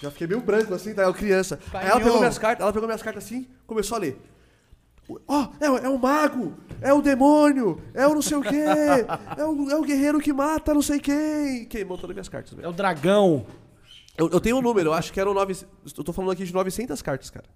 Já 0.00 0.10
fiquei 0.10 0.26
meio 0.26 0.40
branco 0.40 0.74
assim, 0.74 0.94
tá? 0.94 1.02
Eu 1.02 1.14
criança. 1.14 1.58
Aí 1.72 1.88
ela 1.88 2.00
pegou 2.00 2.18
minhas 2.18 2.38
cartas, 2.38 2.62
ela 2.62 2.72
pegou 2.72 2.88
minhas 2.88 3.02
cartas 3.02 3.24
assim, 3.24 3.48
começou 3.66 3.96
a 3.96 4.00
ler. 4.00 4.20
Ó, 5.26 5.48
é, 5.60 5.66
é 5.66 5.88
o 5.88 5.98
mago, 5.98 6.54
é 6.82 6.92
o 6.92 7.00
demônio, 7.00 7.80
é 7.94 8.06
o 8.06 8.14
não 8.14 8.20
sei 8.20 8.36
o 8.36 8.42
quê, 8.42 8.64
é 9.36 9.44
o, 9.44 9.70
é 9.70 9.76
o 9.76 9.82
guerreiro 9.82 10.20
que 10.20 10.32
mata 10.32 10.74
não 10.74 10.82
sei 10.82 11.00
quem. 11.00 11.64
Queimou 11.64 11.96
todas 11.96 12.10
as 12.10 12.14
minhas 12.14 12.28
cartas, 12.28 12.52
velho. 12.52 12.66
É 12.66 12.68
o 12.68 12.72
dragão. 12.72 13.46
Eu, 14.16 14.28
eu 14.28 14.40
tenho 14.40 14.58
um 14.58 14.62
número, 14.62 14.90
eu 14.90 14.92
acho 14.94 15.12
que 15.12 15.20
eram 15.20 15.32
nove. 15.32 15.56
Eu 15.96 16.04
tô 16.04 16.12
falando 16.12 16.32
aqui 16.32 16.44
de 16.44 16.52
900 16.52 17.00
cartas, 17.00 17.30
cara. 17.30 17.46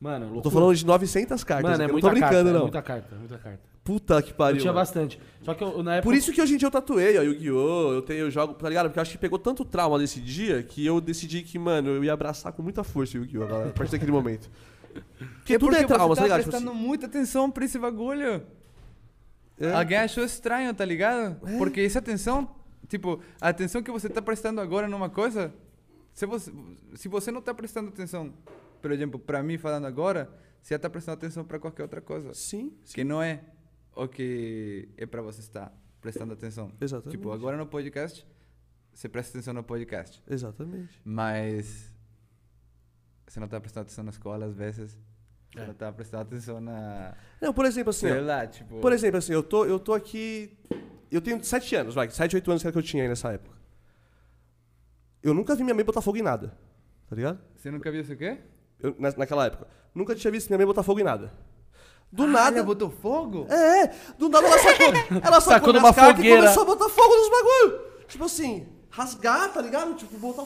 Mano, 0.00 0.24
Eu 0.24 0.32
loucura. 0.32 0.42
tô 0.42 0.50
falando 0.50 0.74
de 0.74 0.86
900 0.86 1.44
cartas. 1.44 1.70
Mano, 1.70 1.82
é 1.82 1.86
eu 1.86 1.92
não 1.92 2.00
tô 2.00 2.10
brincando, 2.10 2.32
carta, 2.34 2.52
não. 2.52 2.58
É 2.58 2.62
muita 2.62 2.82
carta, 2.82 3.16
muita 3.16 3.38
carta. 3.38 3.60
Puta 3.90 4.22
que 4.22 4.30
Eu 4.30 4.34
pariu. 4.36 4.60
tinha 4.60 4.72
mano. 4.72 4.80
bastante. 4.80 5.20
Só 5.42 5.52
que 5.52 5.64
eu, 5.64 5.82
na 5.82 5.96
época. 5.96 6.04
Por 6.08 6.14
isso 6.16 6.32
que 6.32 6.40
hoje 6.40 6.54
em 6.54 6.56
dia 6.56 6.66
eu 6.68 6.70
tatuei, 6.70 7.18
ó, 7.18 7.22
Yu-Gi-Oh! 7.22 7.92
Eu 7.94 8.02
tenho 8.02 8.20
eu 8.20 8.30
jogo, 8.30 8.54
tá 8.54 8.68
ligado? 8.68 8.86
Porque 8.86 9.00
eu 9.00 9.02
acho 9.02 9.10
que 9.10 9.18
pegou 9.18 9.36
tanto 9.38 9.64
trauma 9.64 9.98
desse 9.98 10.20
dia 10.20 10.62
que 10.62 10.86
eu 10.86 11.00
decidi 11.00 11.42
que, 11.42 11.58
mano, 11.58 11.88
eu 11.90 12.04
ia 12.04 12.12
abraçar 12.12 12.52
com 12.52 12.62
muita 12.62 12.84
força 12.84 13.18
o 13.18 13.22
Yu-Gi-Oh! 13.22 13.42
agora, 13.42 13.68
a 13.70 13.72
partir 13.72 13.92
daquele 13.92 14.12
momento. 14.12 14.48
Porque 15.38 15.58
tudo 15.58 15.74
é 15.74 15.82
trauma, 15.84 16.14
você 16.14 16.20
tá 16.20 16.28
tá 16.28 16.34
ligado? 16.34 16.38
Tipo 16.40 16.50
prestando 16.52 16.70
assim, 16.70 16.86
muita 16.86 17.06
atenção 17.06 17.50
pra 17.50 17.64
esse 17.64 17.78
bagulho. 17.80 18.42
é. 19.58 19.72
Alguém 19.72 19.98
achou 19.98 20.24
estranho, 20.24 20.72
tá 20.72 20.84
ligado? 20.84 21.40
Porque 21.58 21.80
essa 21.80 21.98
atenção, 21.98 22.48
tipo, 22.88 23.20
a 23.40 23.48
atenção 23.48 23.82
que 23.82 23.90
você 23.90 24.08
tá 24.08 24.22
prestando 24.22 24.60
agora 24.60 24.86
numa 24.86 25.10
coisa, 25.10 25.52
se 26.14 26.26
você, 26.26 26.52
se 26.94 27.08
você 27.08 27.32
não 27.32 27.42
tá 27.42 27.52
prestando 27.52 27.88
atenção, 27.88 28.32
por 28.80 28.92
exemplo, 28.92 29.18
pra 29.18 29.42
mim 29.42 29.58
falando 29.58 29.86
agora, 29.86 30.30
você 30.62 30.74
já 30.74 30.78
tá 30.78 30.90
prestando 30.90 31.14
atenção 31.18 31.44
pra 31.44 31.58
qualquer 31.58 31.82
outra 31.82 32.00
coisa. 32.00 32.34
Sim, 32.34 32.72
Que 32.92 33.02
não 33.02 33.22
é 33.22 33.40
o 33.94 34.06
que 34.08 34.88
é 34.96 35.06
pra 35.06 35.20
você 35.22 35.40
estar 35.40 35.72
prestando 36.00 36.32
atenção. 36.32 36.72
exatamente. 36.80 37.16
Tipo, 37.16 37.30
agora 37.32 37.56
no 37.56 37.66
podcast, 37.66 38.26
você 38.92 39.08
presta 39.08 39.36
atenção 39.38 39.54
no 39.54 39.62
podcast. 39.62 40.22
Exatamente. 40.28 41.00
Mas 41.04 41.92
você 43.26 43.38
não 43.40 43.48
tá 43.48 43.60
prestando 43.60 43.82
atenção 43.86 44.04
na 44.04 44.10
escola 44.10 44.46
às 44.46 44.54
vezes. 44.54 44.98
Você 45.52 45.60
É. 45.60 45.66
não 45.66 45.74
tá 45.74 45.92
prestando 45.92 46.22
atenção 46.22 46.60
na. 46.60 47.14
Não, 47.40 47.52
por 47.52 47.64
exemplo, 47.64 47.90
assim, 47.90 48.06
Sei 48.08 48.20
lá, 48.20 48.46
tipo. 48.46 48.80
por 48.80 48.92
exemplo, 48.92 49.18
assim, 49.18 49.32
eu 49.32 49.42
tô, 49.42 49.64
eu 49.66 49.78
tô 49.80 49.92
aqui. 49.92 50.56
Eu 51.10 51.20
tenho 51.20 51.42
7 51.42 51.74
anos, 51.74 51.94
vai, 51.94 52.08
7, 52.08 52.36
8 52.36 52.50
anos 52.50 52.62
que 52.62 52.68
era 52.68 52.72
que 52.72 52.78
eu 52.78 52.82
tinha 52.82 53.02
aí 53.02 53.08
nessa 53.08 53.32
época. 53.32 53.58
Eu 55.22 55.34
nunca 55.34 55.54
vi 55.54 55.62
minha 55.64 55.74
mãe 55.74 55.84
botar 55.84 56.00
fogo 56.00 56.16
em 56.16 56.22
nada. 56.22 56.56
Tá 57.08 57.16
ligado? 57.16 57.40
Você 57.56 57.70
nunca 57.70 57.90
viu 57.90 58.00
isso 58.00 58.12
o 58.12 58.16
quê? 58.16 58.38
Eu, 58.78 58.94
na- 58.98 59.12
naquela 59.16 59.44
época. 59.46 59.66
Nunca 59.94 60.14
tinha 60.14 60.30
visto 60.30 60.48
minha 60.48 60.58
mãe 60.58 60.66
botar 60.66 60.82
fogo 60.84 61.00
em 61.00 61.04
nada. 61.04 61.32
Do 62.12 62.24
Ah, 62.24 62.26
nada. 62.26 62.56
Ela 62.58 62.66
botou 62.66 62.90
fogo? 62.90 63.46
É, 63.48 63.84
é, 63.84 63.94
do 64.18 64.28
nada 64.28 64.46
ela 64.46 64.58
sacou. 64.58 64.86
Ela 65.22 65.40
sacou, 65.40 65.40
Sacou 65.40 65.72
numa 65.72 65.92
fogueira. 65.92 66.38
e 66.38 66.40
começou 66.42 66.62
a 66.62 66.66
botar 66.66 66.88
fogo 66.88 67.14
nos 67.14 67.30
bagulho. 67.30 67.80
Tipo 68.08 68.24
assim, 68.24 68.66
rasgar, 68.90 69.52
tá 69.52 69.62
ligado? 69.62 69.94
Tipo, 69.94 70.18
botar. 70.18 70.44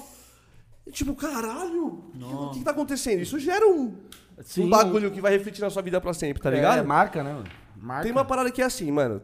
Tipo, 0.92 1.14
caralho, 1.14 2.04
o 2.14 2.50
que, 2.50 2.58
que 2.58 2.64
tá 2.64 2.72
acontecendo? 2.72 3.22
Isso 3.22 3.38
gera 3.38 3.66
um, 3.66 3.96
Sim, 4.42 4.64
um 4.66 4.68
bagulho 4.68 5.10
que 5.10 5.20
vai 5.20 5.32
refletir 5.32 5.62
na 5.62 5.70
sua 5.70 5.80
vida 5.80 5.98
pra 5.98 6.12
sempre, 6.12 6.42
tá 6.42 6.50
ligado? 6.50 6.80
É, 6.80 6.82
marca, 6.82 7.24
né? 7.24 7.42
Marca. 7.74 8.02
Tem 8.02 8.12
uma 8.12 8.24
parada 8.24 8.50
que 8.50 8.60
é 8.60 8.66
assim, 8.66 8.90
mano. 8.92 9.22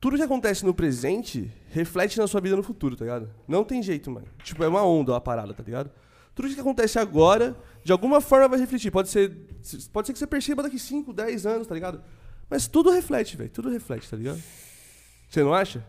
Tudo 0.00 0.16
que 0.16 0.22
acontece 0.22 0.64
no 0.64 0.74
presente 0.74 1.50
reflete 1.70 2.18
na 2.18 2.26
sua 2.26 2.40
vida 2.40 2.56
no 2.56 2.62
futuro, 2.62 2.96
tá 2.96 3.04
ligado? 3.04 3.30
Não 3.46 3.64
tem 3.64 3.82
jeito, 3.82 4.10
mano. 4.10 4.26
Tipo, 4.42 4.62
é 4.64 4.68
uma 4.68 4.84
onda 4.84 5.16
a 5.16 5.20
parada, 5.20 5.52
tá 5.54 5.62
ligado? 5.62 5.90
Tudo 6.34 6.48
que 6.54 6.60
acontece 6.60 6.98
agora, 7.00 7.56
de 7.88 7.92
alguma 7.92 8.20
forma 8.20 8.48
vai 8.48 8.58
refletir. 8.58 8.90
Pode 8.90 9.08
ser, 9.08 9.30
pode 9.90 10.06
ser 10.06 10.12
que 10.12 10.18
você 10.18 10.26
perceba 10.26 10.62
daqui 10.62 10.78
5, 10.78 11.10
10 11.10 11.46
anos, 11.46 11.66
tá 11.66 11.74
ligado? 11.74 12.02
Mas 12.50 12.68
tudo 12.68 12.90
reflete, 12.90 13.34
velho. 13.34 13.48
Tudo 13.48 13.70
reflete, 13.70 14.10
tá 14.10 14.14
ligado? 14.14 14.38
Você 15.26 15.42
não 15.42 15.54
acha? 15.54 15.82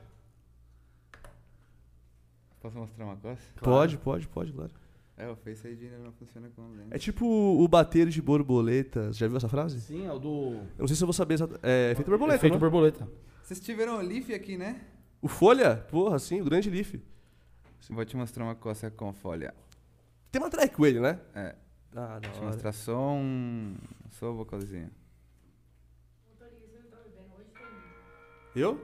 Posso 2.61 2.77
mostrar 2.77 3.03
uma 3.03 3.17
coisa? 3.17 3.37
Pode, 3.61 3.97
pode, 3.97 4.27
pode, 4.29 4.53
claro. 4.53 4.71
É, 5.17 5.27
o 5.27 5.35
Face 5.35 5.67
ID 5.67 5.83
ainda 5.83 5.97
não 5.97 6.13
funciona 6.13 6.49
com 6.55 6.61
lente. 6.71 6.87
É 6.91 6.97
tipo 6.97 7.25
o 7.25 7.67
bater 7.67 8.07
de 8.07 8.21
borboletas. 8.21 9.17
Já 9.17 9.27
viu 9.27 9.35
essa 9.35 9.49
frase? 9.49 9.81
Sim, 9.81 10.05
é 10.05 10.13
o 10.13 10.19
do. 10.19 10.53
Eu 10.53 10.79
não 10.79 10.87
sei 10.87 10.95
se 10.95 11.03
eu 11.03 11.07
vou 11.07 11.13
saber. 11.13 11.33
exata- 11.33 11.59
É 11.61 11.91
efeito 11.91 12.09
borboleta, 12.09 12.37
Efeito 12.37 12.53
né? 12.53 12.59
borboleta. 12.59 13.09
Vocês 13.43 13.59
tiveram 13.59 13.97
o 13.97 14.01
Leaf 14.01 14.29
aqui, 14.33 14.57
né? 14.57 14.79
O 15.21 15.27
Folha? 15.27 15.75
Porra, 15.89 16.17
sim, 16.17 16.39
o 16.39 16.45
grande 16.45 16.69
Leaf. 16.69 16.95
Vou 17.89 18.05
te 18.05 18.15
mostrar 18.15 18.45
uma 18.45 18.55
coisa 18.55 18.89
com 18.89 19.11
folha. 19.11 19.53
Tem 20.31 20.41
uma 20.41 20.49
track 20.49 20.73
com 20.75 20.85
ele, 20.85 21.01
né? 21.01 21.19
É, 21.35 21.55
Ah, 21.95 22.19
não. 22.21 22.45
mostrar 22.45 22.71
só 22.71 22.97
um. 22.97 23.75
Só 24.11 24.31
o 24.31 24.35
vocalzinho. 24.35 24.91
Eu? 28.55 28.81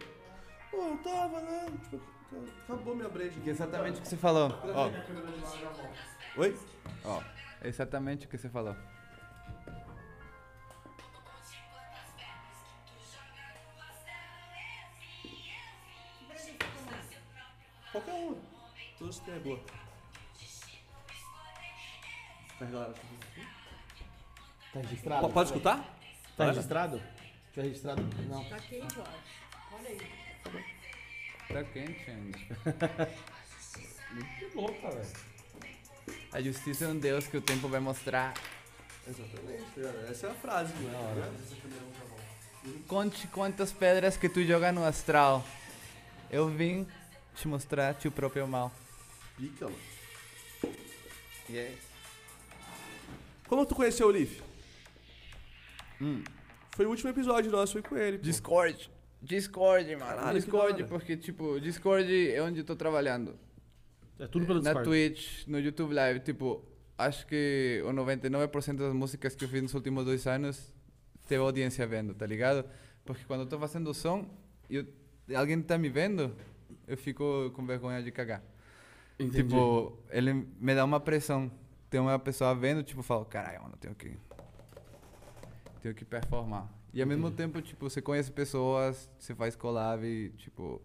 Pô, 0.72 0.78
eu 0.78 0.98
tava, 1.04 1.42
né? 1.42 1.66
Tipo, 1.84 2.02
acabou 2.64 2.96
minha 2.96 3.10
breja 3.10 3.40
aqui. 3.40 3.50
Exatamente 3.50 4.00
o 4.00 4.02
que 4.02 4.08
você 4.08 4.18
falou. 4.18 4.50
Ó, 4.74 6.40
Oi? 6.40 6.58
ó. 7.04 7.22
Exatamente 7.64 8.26
o 8.26 8.30
que 8.30 8.38
você 8.38 8.50
falou. 8.50 8.76
Qualquer 17.92 18.14
uma. 18.14 18.38
Todas 18.98 19.20
que 19.20 19.26
tem 19.26 19.36
é. 22.56 22.60
Carregar. 22.60 22.94
Tá 24.74 24.80
registrado? 24.82 25.22
Pode, 25.22 25.34
pode 25.34 25.50
escutar? 25.50 25.98
Tá 26.36 26.46
registrado? 26.46 27.02
Tá 27.54 27.62
registrado? 27.62 28.02
Não. 28.28 28.44
Tá 28.46 28.58
quente, 28.60 29.00
ó. 29.00 29.04
Olha 29.76 29.90
aí. 29.90 30.02
Tá 31.48 31.64
quente 31.64 32.12
ainda. 32.12 32.38
Que 34.40 34.56
louca, 34.56 34.92
velho. 34.92 35.36
A 36.32 36.42
justiça 36.42 36.86
é 36.86 36.88
um 36.90 37.00
Deus 37.00 37.28
que 37.28 37.38
o 37.38 37.42
tempo 37.42 37.68
vai 37.68 37.80
mostrar. 37.80 38.34
Exatamente. 39.08 39.64
Essa 40.10 40.28
é 40.28 40.32
a 40.32 40.34
frase. 40.34 40.74
Né? 40.74 41.34
Conte 42.88 43.28
quantas 43.28 43.72
pedras 43.72 44.18
que 44.18 44.28
tu 44.28 44.44
joga 44.44 44.72
no 44.72 44.84
astral. 44.84 45.46
Eu 46.30 46.50
vim 46.50 46.88
te 47.36 47.48
mostrar 47.48 47.94
teu 47.94 48.12
próprio 48.12 48.48
mal. 48.48 48.72
Pica, 49.38 49.66
mano. 49.66 49.80
Yeah. 51.50 51.76
Como 53.48 53.66
tu 53.66 53.76
conheceu 53.76 54.08
o 54.08 54.12
Leaf? 54.12 54.42
Foi 56.76 56.86
o 56.86 56.90
último 56.90 57.10
episódio 57.10 57.52
nosso, 57.52 57.74
foi 57.74 57.82
com 57.82 57.98
ele. 57.98 58.18
pô. 58.18 58.24
Discord. 58.24 58.92
Discord, 59.22 59.96
mano. 59.96 60.06
Caralho, 60.06 60.40
Discord, 60.40 60.84
porque, 60.86 61.18
tipo, 61.18 61.60
Discord 61.60 62.32
é 62.32 62.42
onde 62.42 62.60
eu 62.60 62.66
tô 62.66 62.76
trabalhando. 62.76 63.36
É 64.20 64.28
tudo 64.28 64.46
pelo 64.46 64.62
Na 64.62 64.72
Discord. 64.72 64.90
Twitch, 64.90 65.48
no 65.48 65.60
YouTube 65.60 65.94
Live, 65.94 66.20
tipo, 66.22 66.64
acho 66.98 67.26
que 67.28 67.82
o 67.86 67.90
99% 67.90 68.76
das 68.78 68.94
músicas 68.94 69.36
que 69.36 69.44
eu 69.46 69.50
fiz 69.50 69.62
nos 69.62 69.74
últimos 69.74 70.06
dois 70.06 70.26
anos 70.28 70.74
teve 71.28 71.42
audiência 71.42 71.86
vendo, 71.88 72.14
tá 72.14 72.26
ligado? 72.26 72.66
Porque 73.04 73.24
quando 73.26 73.42
eu 73.42 73.48
tô 73.48 73.60
fazendo 73.60 73.94
som 73.94 74.26
e 74.70 74.86
alguém 75.36 75.62
tá 75.62 75.78
me 75.78 75.90
vendo, 75.90 76.36
eu 76.88 76.98
fico 76.98 77.52
com 77.56 77.66
vergonha 77.66 78.02
de 78.02 78.12
cagar. 78.12 78.44
Entendi. 79.20 79.44
Tipo, 79.44 79.98
ele 80.10 80.34
me 80.34 80.76
dá 80.76 80.84
uma 80.84 81.00
pressão. 81.00 81.52
Tem 81.90 82.00
uma 82.00 82.18
pessoa 82.20 82.54
vendo, 82.56 82.84
tipo, 82.84 83.00
eu 83.00 83.04
falo, 83.04 83.26
caralho, 83.26 83.62
mano, 83.62 83.74
eu 83.76 83.78
tenho 83.80 83.96
que. 83.96 84.18
Tenho 85.82 85.96
que 85.96 86.04
performar. 86.06 86.68
E 86.94 87.02
ao 87.02 87.08
mesmo 87.08 87.30
tempo, 87.30 87.62
tipo, 87.62 87.90
você 87.90 88.02
conhece 88.02 88.32
pessoas, 88.32 89.10
você 89.20 89.36
faz 89.36 89.56
collab, 89.56 90.04
e, 90.06 90.30
tipo. 90.32 90.82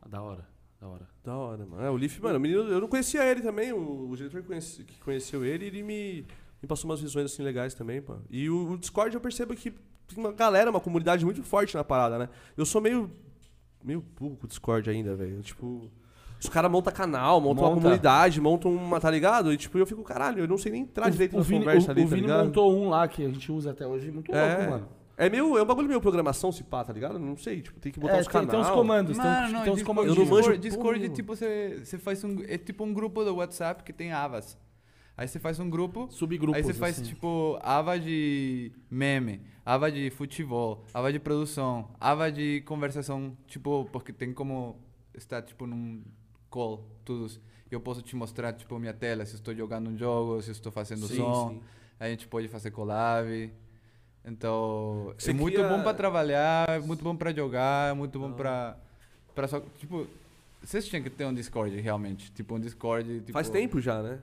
Ah, 0.00 0.08
Da 0.08 0.22
hora, 0.22 0.48
da 0.80 0.86
hora. 0.88 1.08
Da 1.24 1.36
hora, 1.36 1.66
mano. 1.66 1.82
É, 1.82 1.90
o 1.90 1.96
Leaf, 1.96 2.18
mano, 2.20 2.38
o 2.38 2.40
menino, 2.40 2.62
eu 2.62 2.80
não 2.80 2.88
conhecia 2.88 3.24
ele 3.24 3.42
também. 3.42 3.72
O, 3.72 4.08
o 4.10 4.16
diretor 4.16 4.40
que, 4.40 4.46
conhece- 4.48 4.84
que 4.84 4.98
conheceu 5.00 5.44
ele, 5.44 5.66
ele 5.66 5.82
me, 5.82 6.26
me 6.62 6.68
passou 6.68 6.88
umas 6.88 7.00
visões 7.00 7.26
assim 7.32 7.42
legais 7.42 7.74
também, 7.74 8.00
pô. 8.00 8.16
E 8.30 8.48
o, 8.48 8.72
o 8.72 8.78
Discord 8.78 9.14
eu 9.14 9.20
percebo 9.20 9.54
que 9.54 9.70
tem 9.70 10.16
uma 10.18 10.32
galera, 10.32 10.70
uma 10.70 10.80
comunidade 10.80 11.24
muito 11.24 11.42
forte 11.42 11.74
na 11.74 11.82
parada, 11.84 12.18
né? 12.18 12.28
Eu 12.56 12.64
sou 12.64 12.80
meio. 12.80 13.10
meio 13.82 14.00
burro 14.00 14.36
com 14.36 14.44
o 14.44 14.48
Discord 14.48 14.88
ainda, 14.88 15.14
velho. 15.16 15.42
Tipo. 15.42 15.90
Os 16.46 16.52
caras 16.54 16.70
montam 16.70 16.92
canal, 16.92 17.40
montam 17.40 17.64
uma 17.64 17.70
Monta. 17.70 17.82
comunidade, 17.82 18.40
montam 18.40 18.72
uma, 18.74 19.00
tá 19.00 19.10
ligado? 19.10 19.52
E 19.52 19.56
tipo, 19.56 19.76
eu 19.78 19.86
fico, 19.86 20.02
caralho, 20.02 20.40
eu 20.40 20.48
não 20.48 20.56
sei 20.56 20.72
nem 20.72 20.82
entrar 20.82 21.08
direito 21.10 21.34
o 21.34 21.38
na 21.38 21.42
Vini, 21.42 21.58
conversa 21.64 21.88
o, 21.88 21.90
ali, 21.90 22.00
o 22.00 22.04
tá 22.08 22.14
Vini 22.14 22.22
ligado? 22.26 22.44
montou 22.46 22.72
um 22.76 22.88
lá 22.88 23.06
que 23.08 23.24
a 23.24 23.28
gente 23.28 23.50
usa 23.52 23.70
até 23.72 23.86
hoje, 23.86 24.10
muito 24.10 24.34
É. 24.34 24.56
louco, 24.56 24.70
mano. 24.70 24.88
É 25.18 25.30
meio. 25.30 25.56
É 25.56 25.62
um 25.62 25.64
bagulho 25.64 25.88
meio 25.88 26.00
programação, 26.00 26.52
se 26.52 26.62
pá, 26.62 26.84
tá 26.84 26.92
ligado? 26.92 27.18
Não 27.18 27.36
sei, 27.38 27.62
tipo, 27.62 27.80
tem 27.80 27.90
que 27.90 27.98
botar 27.98 28.16
É, 28.16 28.20
os 28.20 28.26
tem, 28.26 28.32
canais. 28.32 28.50
tem 28.50 28.60
uns 28.60 28.68
comandos, 28.70 29.16
tem, 29.16 29.26
Mano, 29.26 29.46
uns- 29.46 29.52
não, 29.52 29.62
tem 29.62 29.72
uns 29.72 29.82
comandos. 29.82 30.10
Eu 30.16 30.22
não 30.24 30.30
manjo 30.30 30.58
Discord, 30.58 30.98
Discord, 31.00 31.08
tipo, 31.16 31.34
você, 31.34 31.80
você 31.82 31.98
faz 31.98 32.22
um. 32.22 32.36
É 32.46 32.58
tipo 32.58 32.84
um 32.84 32.92
grupo 32.92 33.24
do 33.24 33.34
WhatsApp 33.36 33.82
que 33.82 33.92
tem 33.94 34.12
avas. 34.12 34.58
Aí 35.16 35.26
você 35.26 35.38
faz 35.38 35.58
um 35.58 35.70
grupo. 35.70 36.06
Subgrupos, 36.10 36.54
Aí 36.58 36.62
você 36.62 36.74
faz, 36.74 36.96
assim. 37.00 37.08
tipo, 37.08 37.58
aba 37.62 37.98
de 37.98 38.70
meme, 38.90 39.40
aba 39.64 39.90
de 39.90 40.10
futebol, 40.10 40.84
aba 40.92 41.10
de 41.10 41.18
produção, 41.18 41.88
aba 41.98 42.30
de 42.30 42.60
conversação, 42.66 43.34
tipo, 43.46 43.88
porque 43.90 44.12
tem 44.12 44.34
como 44.34 44.76
estar, 45.14 45.40
tipo, 45.40 45.66
num 45.66 46.02
call, 46.56 46.82
todos. 47.04 47.38
Eu 47.70 47.80
posso 47.80 48.00
te 48.00 48.16
mostrar, 48.16 48.52
tipo, 48.54 48.78
minha 48.78 48.94
tela, 48.94 49.26
se 49.26 49.34
estou 49.34 49.54
jogando 49.54 49.90
um 49.90 49.96
jogo, 49.98 50.40
se 50.40 50.50
estou 50.52 50.72
fazendo 50.72 51.06
Sim, 51.06 51.16
som. 51.16 51.50
sim. 51.50 51.60
A 52.00 52.08
gente 52.08 52.26
pode 52.26 52.48
fazer 52.48 52.70
collab. 52.70 53.50
Então, 54.24 55.12
Você 55.18 55.30
é 55.30 55.34
muito 55.34 55.54
cria- 55.54 55.68
bom 55.68 55.82
para 55.82 55.94
trabalhar, 55.94 56.68
é 56.68 56.78
muito 56.80 57.02
bom 57.04 57.14
para 57.14 57.32
jogar, 57.32 57.90
é 57.90 57.94
muito 57.94 58.18
bom 58.18 58.32
para 58.32 58.76
para 59.34 59.46
só, 59.46 59.60
tipo, 59.78 60.06
vocês 60.62 60.88
tinham 60.88 61.02
que 61.02 61.10
ter 61.10 61.26
um 61.26 61.34
Discord 61.34 61.78
realmente, 61.78 62.32
tipo 62.32 62.54
um 62.54 62.58
Discord, 62.60 63.20
tipo, 63.20 63.32
Faz 63.32 63.50
tempo 63.50 63.80
já, 63.82 64.02
né? 64.02 64.18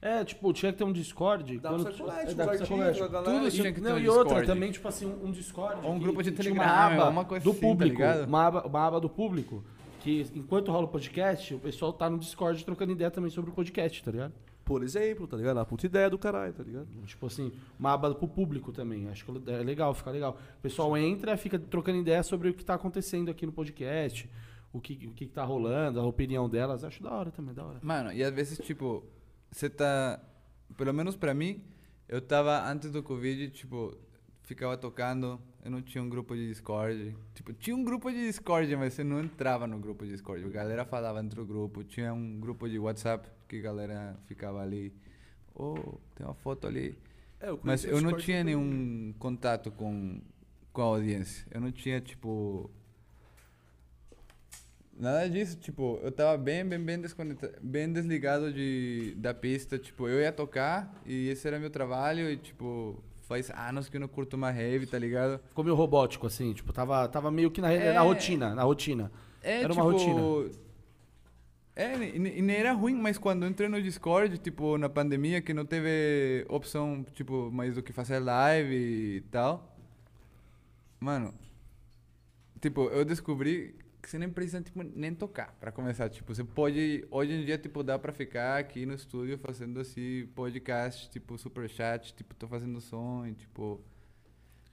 É, 0.00 0.24
tipo, 0.24 0.52
tinha 0.52 0.72
que 0.72 0.78
ter 0.78 0.84
um 0.84 0.92
Discord. 0.92 1.58
Dá 1.58 1.68
quando 1.68 1.82
pra 1.84 1.92
circular, 1.92 2.14
é, 2.22 2.26
tipo, 2.26 2.42
circular. 2.56 2.86
artigos, 2.88 3.02
a 3.08 3.08
galera- 3.12 3.38
Tudo 3.38 3.50
tinha 3.50 3.72
que 3.72 3.80
ter 3.80 3.88
não, 3.88 3.96
um 3.96 3.98
e 3.98 4.08
outra 4.08 4.24
Discord. 4.24 4.46
também, 4.46 4.72
tipo 4.72 4.88
assim, 4.88 5.06
um, 5.06 5.30
Discord. 5.30 5.80
Ou 5.86 5.92
um 5.92 5.98
que- 5.98 6.04
grupo 6.04 6.22
de 6.22 6.32
Telegram, 6.32 6.62
uma 6.62 6.72
aba 6.86 7.08
uma 7.10 7.24
coisa 7.24 7.44
do 7.44 7.50
assim, 7.50 7.60
tá 7.60 7.66
público. 7.66 7.96
ligado? 7.96 8.26
uma, 8.26 8.46
aba, 8.46 8.66
uma 8.66 8.86
aba 8.86 9.00
do 9.00 9.08
público. 9.10 9.62
Que 10.04 10.20
enquanto 10.34 10.70
rola 10.70 10.84
o 10.84 10.88
podcast, 10.88 11.54
o 11.54 11.58
pessoal 11.58 11.90
tá 11.90 12.10
no 12.10 12.18
Discord 12.18 12.62
trocando 12.62 12.92
ideia 12.92 13.10
também 13.10 13.30
sobre 13.30 13.50
o 13.50 13.54
podcast, 13.54 14.04
tá 14.04 14.10
ligado? 14.10 14.34
Por 14.62 14.82
exemplo, 14.82 15.26
tá 15.26 15.34
ligado? 15.34 15.58
A 15.58 15.64
puta 15.64 15.86
ideia 15.86 16.10
do 16.10 16.18
caralho, 16.18 16.52
tá 16.52 16.62
ligado? 16.62 16.86
Tipo 17.06 17.24
assim, 17.24 17.50
uma 17.78 17.94
aba 17.94 18.14
pro 18.14 18.28
público 18.28 18.70
também. 18.70 19.08
Acho 19.08 19.24
que 19.24 19.50
é 19.50 19.62
legal, 19.62 19.94
fica 19.94 20.10
legal. 20.10 20.38
O 20.58 20.60
pessoal 20.60 20.94
entra, 20.98 21.34
fica 21.38 21.58
trocando 21.58 21.96
ideia 22.00 22.22
sobre 22.22 22.50
o 22.50 22.54
que 22.54 22.62
tá 22.62 22.74
acontecendo 22.74 23.30
aqui 23.30 23.46
no 23.46 23.52
podcast, 23.52 24.28
o 24.74 24.78
que, 24.78 25.06
o 25.06 25.12
que 25.12 25.24
tá 25.24 25.42
rolando, 25.42 25.98
a 25.98 26.04
opinião 26.04 26.50
delas. 26.50 26.84
Acho 26.84 27.02
da 27.02 27.10
hora 27.10 27.30
também, 27.30 27.54
da 27.54 27.64
hora. 27.64 27.78
Mano, 27.82 28.12
e 28.12 28.22
às 28.22 28.34
vezes, 28.34 28.58
tipo, 28.58 29.02
você 29.50 29.70
tá. 29.70 30.20
Pelo 30.76 30.92
menos 30.92 31.16
pra 31.16 31.32
mim, 31.32 31.64
eu 32.06 32.20
tava 32.20 32.70
antes 32.70 32.90
do 32.90 33.02
Covid, 33.02 33.48
tipo, 33.52 33.96
ficava 34.42 34.76
tocando, 34.76 35.40
eu 35.64 35.70
não 35.70 35.80
tinha 35.80 36.04
um 36.04 36.08
grupo 36.10 36.36
de 36.36 36.46
Discord. 36.46 37.16
Tipo, 37.32 37.54
tinha 37.54 37.74
um 37.74 37.82
grupo 37.82 38.10
de 38.10 38.26
Discord, 38.26 38.76
mas 38.76 38.92
você 38.92 39.02
não 39.02 39.18
entrava 39.20 39.66
no 39.66 39.78
grupo 39.78 40.04
de 40.04 40.12
Discord. 40.12 40.44
A 40.44 40.48
galera 40.48 40.84
falava 40.84 41.20
entre 41.20 41.40
o 41.40 41.46
grupo. 41.46 41.82
Tinha 41.82 42.12
um 42.12 42.38
grupo 42.38 42.68
de 42.68 42.78
WhatsApp 42.78 43.26
que 43.48 43.56
a 43.56 43.62
galera 43.62 44.14
ficava 44.26 44.60
ali. 44.60 44.92
Oh, 45.54 45.98
tem 46.14 46.26
uma 46.26 46.34
foto 46.34 46.66
ali. 46.66 46.98
É, 47.40 47.48
eu 47.48 47.58
Mas 47.62 47.82
eu 47.82 47.98
não 48.02 48.14
tinha 48.14 48.44
nenhum 48.44 49.14
contato 49.18 49.70
com, 49.70 50.20
com 50.70 50.82
a 50.82 50.84
audiência. 50.84 51.46
Eu 51.50 51.62
não 51.62 51.72
tinha, 51.72 51.98
tipo. 51.98 52.70
Nada 54.92 55.28
disso, 55.28 55.56
tipo, 55.56 55.98
eu 56.04 56.12
tava 56.12 56.36
bem, 56.38 56.64
bem, 56.64 56.78
bem 56.78 57.00
desconectado, 57.00 57.54
bem 57.60 57.92
desligado 57.92 58.52
de, 58.52 59.12
da 59.16 59.34
pista, 59.34 59.76
tipo, 59.76 60.06
eu 60.06 60.20
ia 60.20 60.30
tocar 60.30 61.02
e 61.04 61.28
esse 61.30 61.48
era 61.48 61.58
meu 61.58 61.68
trabalho 61.68 62.30
e, 62.30 62.36
tipo, 62.36 63.02
faz 63.26 63.50
anos 63.50 63.88
que 63.88 63.96
eu 63.96 64.00
não 64.00 64.08
curto 64.08 64.36
mais 64.38 64.54
rave, 64.56 64.86
tá 64.86 64.98
ligado? 64.98 65.40
Ficou 65.48 65.64
meio 65.64 65.76
robótico, 65.76 66.26
assim, 66.26 66.52
tipo, 66.52 66.72
tava, 66.72 67.06
tava 67.08 67.30
meio 67.30 67.50
que 67.50 67.60
na, 67.60 67.72
É. 67.72 67.92
na 67.92 68.00
rotina, 68.02 68.54
na 68.54 68.62
rotina. 68.62 69.10
É, 69.42 69.62
Era 69.62 69.72
uma 69.72 69.82
rotina. 69.82 70.20
É, 71.76 71.96
e, 71.98 72.38
e 72.38 72.42
nem 72.42 72.56
era 72.56 72.72
ruim, 72.72 72.94
mas 72.94 73.18
quando 73.18 73.42
eu 73.44 73.48
entrei 73.48 73.68
no 73.68 73.82
Discord, 73.82 74.38
tipo, 74.38 74.78
na 74.78 74.88
pandemia, 74.88 75.40
que 75.42 75.52
não 75.52 75.64
teve 75.66 76.46
opção, 76.48 77.04
tipo, 77.14 77.50
mais 77.50 77.74
do 77.74 77.82
que 77.82 77.92
fazer 77.92 78.20
live 78.20 78.74
e 79.16 79.20
tal. 79.30 79.76
Mano, 81.00 81.34
tipo, 82.60 82.84
eu 82.88 83.04
descobri 83.04 83.74
que 84.04 84.10
você 84.10 84.18
nem 84.18 84.28
precisa, 84.28 84.60
tipo, 84.60 84.82
nem 84.82 85.14
tocar 85.14 85.56
pra 85.58 85.72
começar. 85.72 86.08
Tipo, 86.10 86.34
você 86.34 86.44
pode, 86.44 87.06
hoje 87.10 87.32
em 87.32 87.44
dia, 87.44 87.56
tipo, 87.56 87.82
dá 87.82 87.98
pra 87.98 88.12
ficar 88.12 88.58
aqui 88.58 88.84
no 88.84 88.94
estúdio 88.94 89.38
fazendo, 89.38 89.80
assim, 89.80 90.28
podcast, 90.34 91.08
tipo, 91.10 91.38
super 91.38 91.68
chat, 91.68 92.14
tipo, 92.14 92.34
tô 92.34 92.46
fazendo 92.46 92.80
som 92.80 93.26
e, 93.26 93.32
tipo, 93.32 93.80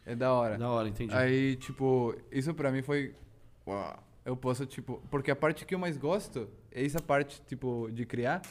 é 0.05 0.15
da 0.15 0.33
hora. 0.33 0.57
Da 0.57 0.69
hora, 0.69 0.89
entendi. 0.89 1.15
Aí, 1.15 1.55
tipo, 1.55 2.13
isso 2.31 2.53
pra 2.53 2.71
mim 2.71 2.81
foi. 2.81 3.15
Uau. 3.65 4.03
Eu 4.25 4.35
posso, 4.35 4.65
tipo. 4.65 5.01
Porque 5.09 5.31
a 5.31 5.35
parte 5.35 5.65
que 5.65 5.73
eu 5.73 5.79
mais 5.79 5.97
gosto 5.97 6.49
é 6.71 6.85
essa 6.85 7.01
parte, 7.01 7.41
tipo, 7.47 7.89
de 7.91 8.05
criar. 8.05 8.41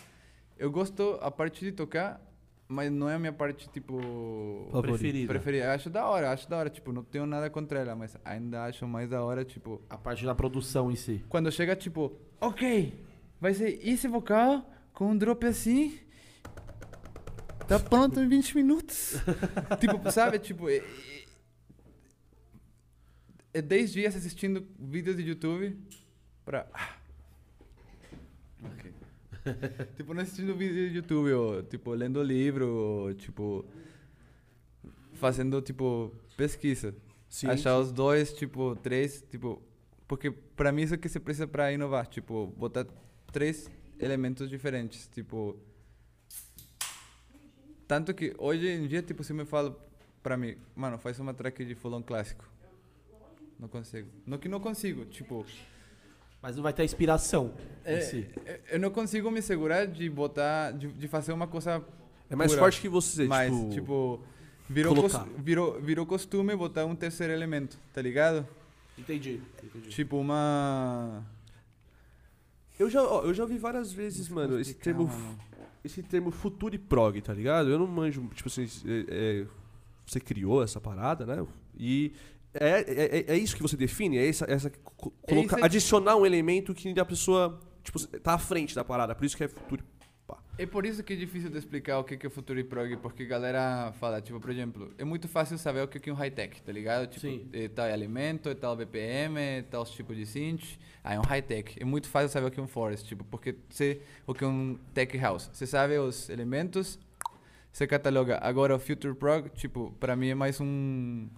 Eu 0.59 0.71
gosto 0.71 1.19
a 1.21 1.31
parte 1.31 1.65
de 1.65 1.73
tocar, 1.73 2.21
mas 2.71 2.91
não 2.91 3.09
é 3.09 3.15
a 3.15 3.19
minha 3.19 3.33
parte, 3.33 3.69
tipo. 3.69 3.99
Preferida. 4.81 5.27
Preferida. 5.33 5.65
Eu 5.65 5.71
acho 5.73 5.91
da 5.91 6.07
hora, 6.09 6.31
acho 6.31 6.49
da 6.49 6.57
hora. 6.57 6.71
Tipo, 6.71 6.93
não 6.93 7.03
tenho 7.03 7.27
nada 7.27 7.51
contra 7.51 7.81
ela, 7.81 7.97
mas 7.97 8.17
ainda 8.25 8.65
acho 8.65 8.87
mais 8.87 9.11
da 9.11 9.23
hora, 9.23 9.45
tipo. 9.45 9.83
A 9.91 9.99
parte 9.99 10.25
da 10.25 10.35
produção 10.35 10.91
em 10.91 10.95
si. 10.97 11.25
Quando 11.29 11.51
chega, 11.51 11.75
tipo, 11.75 12.17
ok, 12.41 12.95
vai 13.41 13.53
ser 13.53 13.81
esse 13.87 14.07
vocal 14.07 14.65
com 14.95 15.11
um 15.11 15.17
drop 15.19 15.45
assim. 15.47 15.99
Tá 17.67 17.79
pronto 17.79 18.21
em 18.21 18.29
20 18.29 18.55
minutos. 18.57 19.17
tipo, 19.81 20.11
sabe? 20.11 20.39
Tipo, 20.39 20.69
é, 20.69 20.77
é- 20.79 20.85
é 23.55 23.63
10 23.63 23.93
dias 23.93 24.15
assistindo 24.17 24.65
vídeos 24.79 25.17
de 25.17 25.23
YouTube 25.23 25.77
pra. 26.45 26.67
Tipo, 29.97 30.15
não 30.15 30.23
assistindo 30.23 30.55
vídeo 30.55 30.89
do 30.91 30.95
YouTube, 30.97 31.33
ou, 31.33 31.63
tipo, 31.63 31.93
lendo 31.93 32.23
livro, 32.23 32.67
ou, 32.69 33.15
tipo, 33.15 33.65
fazendo, 35.15 35.61
tipo, 35.63 36.13
pesquisa. 36.37 36.95
Sim, 37.29 37.49
Achar 37.49 37.79
os 37.79 37.93
dois, 37.93 38.33
tipo, 38.33 38.75
três, 38.77 39.23
tipo... 39.31 39.63
Porque 40.09 40.31
pra 40.31 40.73
mim 40.73 40.83
isso 40.83 40.95
é 40.95 40.97
que 40.97 41.09
você 41.09 41.21
precisa 41.21 41.47
pra 41.47 41.73
inovar, 41.73 42.07
tipo, 42.07 42.49
botar 42.57 42.87
três 43.33 43.71
elementos 43.99 44.49
diferentes, 44.49 45.09
tipo... 45.09 45.57
Tanto 47.87 48.15
que 48.15 48.35
hoje 48.39 48.69
em 48.69 48.87
dia, 48.87 49.03
tipo, 49.03 49.23
se 49.25 49.33
me 49.33 49.45
fala 49.45 49.77
pra 50.23 50.37
mim, 50.37 50.57
mano, 50.75 50.99
faz 50.99 51.19
uma 51.19 51.35
track 51.35 51.65
de 51.65 51.75
fulano 51.75 52.05
clássico. 52.05 52.49
Não 53.59 53.69
consigo. 53.69 54.09
Não 54.27 54.39
que 54.39 54.49
não 54.49 54.61
consigo, 54.61 55.05
tipo... 55.05 55.45
Mas 56.43 56.57
não 56.57 56.63
vai 56.63 56.73
ter 56.73 56.85
inspiração 56.85 57.53
em 57.85 57.93
É, 57.95 58.01
si. 58.01 58.27
é, 58.47 58.61
eu 58.73 58.79
não 58.81 58.91
consigo 58.91 59.31
me 59.31 59.43
segurar 59.43 59.87
de 59.87 60.09
botar, 60.09 60.71
de, 60.73 60.89
de 60.89 61.07
fazer 61.09 61.33
uma 61.33 61.47
coisa 61.47 61.85
É 62.31 62.37
mais 62.37 62.51
pura. 62.53 62.63
forte 62.63 62.81
que 62.81 62.89
você, 62.89 63.27
Mas, 63.27 63.51
tipo... 63.55 63.71
tipo, 63.71 64.21
virou, 64.69 64.95
cos- 64.95 65.21
virou, 65.39 65.81
virou 65.81 66.07
costume 66.07 66.57
botar 66.57 66.87
um 66.87 66.95
terceiro 66.97 67.33
elemento, 67.33 67.79
tá 67.93 68.01
ligado? 68.01 68.47
Entendi. 68.99 69.41
entendi. 69.63 69.89
Tipo 69.91 70.17
uma. 70.19 71.25
Eu 72.79 72.89
já, 72.89 73.03
ó, 73.03 73.23
eu 73.25 73.35
já 73.35 73.43
ouvi 73.43 73.59
várias 73.59 73.93
vezes, 73.93 74.29
mano, 74.29 74.59
esse 74.59 74.73
termo, 74.75 75.11
esse 75.85 76.03
termo 76.03 76.31
futuro 76.31 76.75
e 76.75 76.79
prog, 76.79 77.21
tá 77.21 77.35
ligado? 77.35 77.69
Eu 77.69 77.79
não 77.79 77.87
manjo, 77.87 78.27
tipo 78.35 78.49
assim, 78.49 78.67
é- 78.87 79.05
é, 79.43 79.47
você 80.07 80.19
criou 80.21 80.63
essa 80.63 80.81
parada, 80.81 81.27
né? 81.27 81.47
E 81.79 82.13
é, 82.55 82.81
é, 82.81 83.19
é- 83.19 83.25
é 83.35 83.39
isso 83.39 83.55
que 83.57 83.63
você 83.63 83.77
define? 83.77 84.19
É 84.19 84.29
essa, 84.29 84.45
essa 84.51 84.71
co- 84.71 85.13
É 85.27 85.35
colocar- 85.35 85.57
aí. 85.59 85.63
adicionar 85.65 86.17
um 86.17 86.27
elemento 86.27 86.75
que 86.75 86.99
a 86.99 87.05
pessoa, 87.05 87.61
tipo, 87.83 87.99
tá 88.21 88.35
à 88.35 88.39
frente 88.39 88.75
da 88.75 88.85
parada, 88.85 89.15
por 89.15 89.25
isso 89.25 89.37
que 89.37 89.45
é 89.45 89.49
futuro. 89.49 89.85
Pá. 90.27 90.39
É 90.59 90.67
por 90.67 90.85
isso 90.87 91.03
que 91.03 91.13
é 91.13 91.17
difícil 91.17 91.49
de 91.51 91.59
explicar 91.59 91.99
o 91.99 92.05
que 92.05 92.27
é 92.27 92.31
futuro 92.31 92.59
e 92.61 92.65
prog, 92.65 92.97
porque 92.99 93.23
a 93.23 93.27
galera 93.27 93.93
fala, 93.99 94.21
tipo, 94.21 94.39
por 94.41 94.51
exemplo, 94.51 94.93
é 94.99 95.05
muito 95.05 95.27
fácil 95.29 95.57
saber 95.59 95.83
o 95.83 95.89
que 95.89 95.99
que 95.99 96.11
é 96.11 96.13
um 96.13 96.17
high-tech, 96.17 96.61
tá 96.63 96.71
ligado? 96.73 97.07
Tipo, 97.09 97.21
Sim. 97.21 97.49
é 97.53 97.69
tal 97.69 97.87
alimento, 97.87 98.49
é 98.49 98.55
tal 98.55 98.77
BPM, 98.77 99.39
é 99.39 99.63
tal 99.63 99.85
tipo 99.85 100.15
de 100.15 100.27
synth. 100.27 100.79
Ah, 101.03 101.15
é 101.15 101.19
um 101.19 101.23
high-tech. 101.23 101.77
É 101.81 101.85
muito 101.85 102.09
fácil 102.09 102.29
saber 102.29 102.47
o 102.47 102.51
que 102.51 102.61
é 102.61 102.63
um 102.63 102.69
forest, 102.69 103.07
tipo, 103.09 103.25
porque 103.25 103.57
você, 103.69 104.03
o 104.27 104.35
que 104.35 104.45
é 104.45 104.47
um 104.47 104.77
tech 104.93 105.17
house. 105.19 105.51
Você 105.53 105.67
sabe 105.67 105.97
os 105.99 106.29
elementos, 106.29 106.99
você 107.73 107.87
cataloga. 107.87 108.39
Agora, 108.43 108.75
o 108.77 108.79
future 108.79 109.15
prog, 109.15 109.49
tipo, 109.51 109.93
pra 109.99 110.15
mim 110.15 110.29
é 110.29 110.35
mais 110.35 110.61
um 110.61 111.29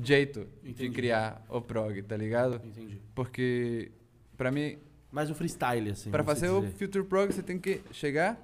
jeito 0.00 0.46
de 0.62 0.70
Entendi. 0.70 0.90
criar 0.90 1.44
o 1.48 1.60
prog, 1.60 2.00
tá 2.02 2.16
ligado? 2.16 2.60
Entendi. 2.64 3.00
Porque, 3.14 3.92
pra 4.36 4.50
mim, 4.50 4.78
Mais 5.10 5.30
o 5.30 5.34
freestyle, 5.34 5.90
assim. 5.90 6.10
vamos 6.10 6.26
fazer 6.26 6.48
o 6.50 6.60
dizer. 6.62 6.74
Future 6.76 7.04
Prog, 7.04 7.32
você 7.32 7.42
tem 7.42 7.58
que 7.58 7.82
chegar, 7.92 8.40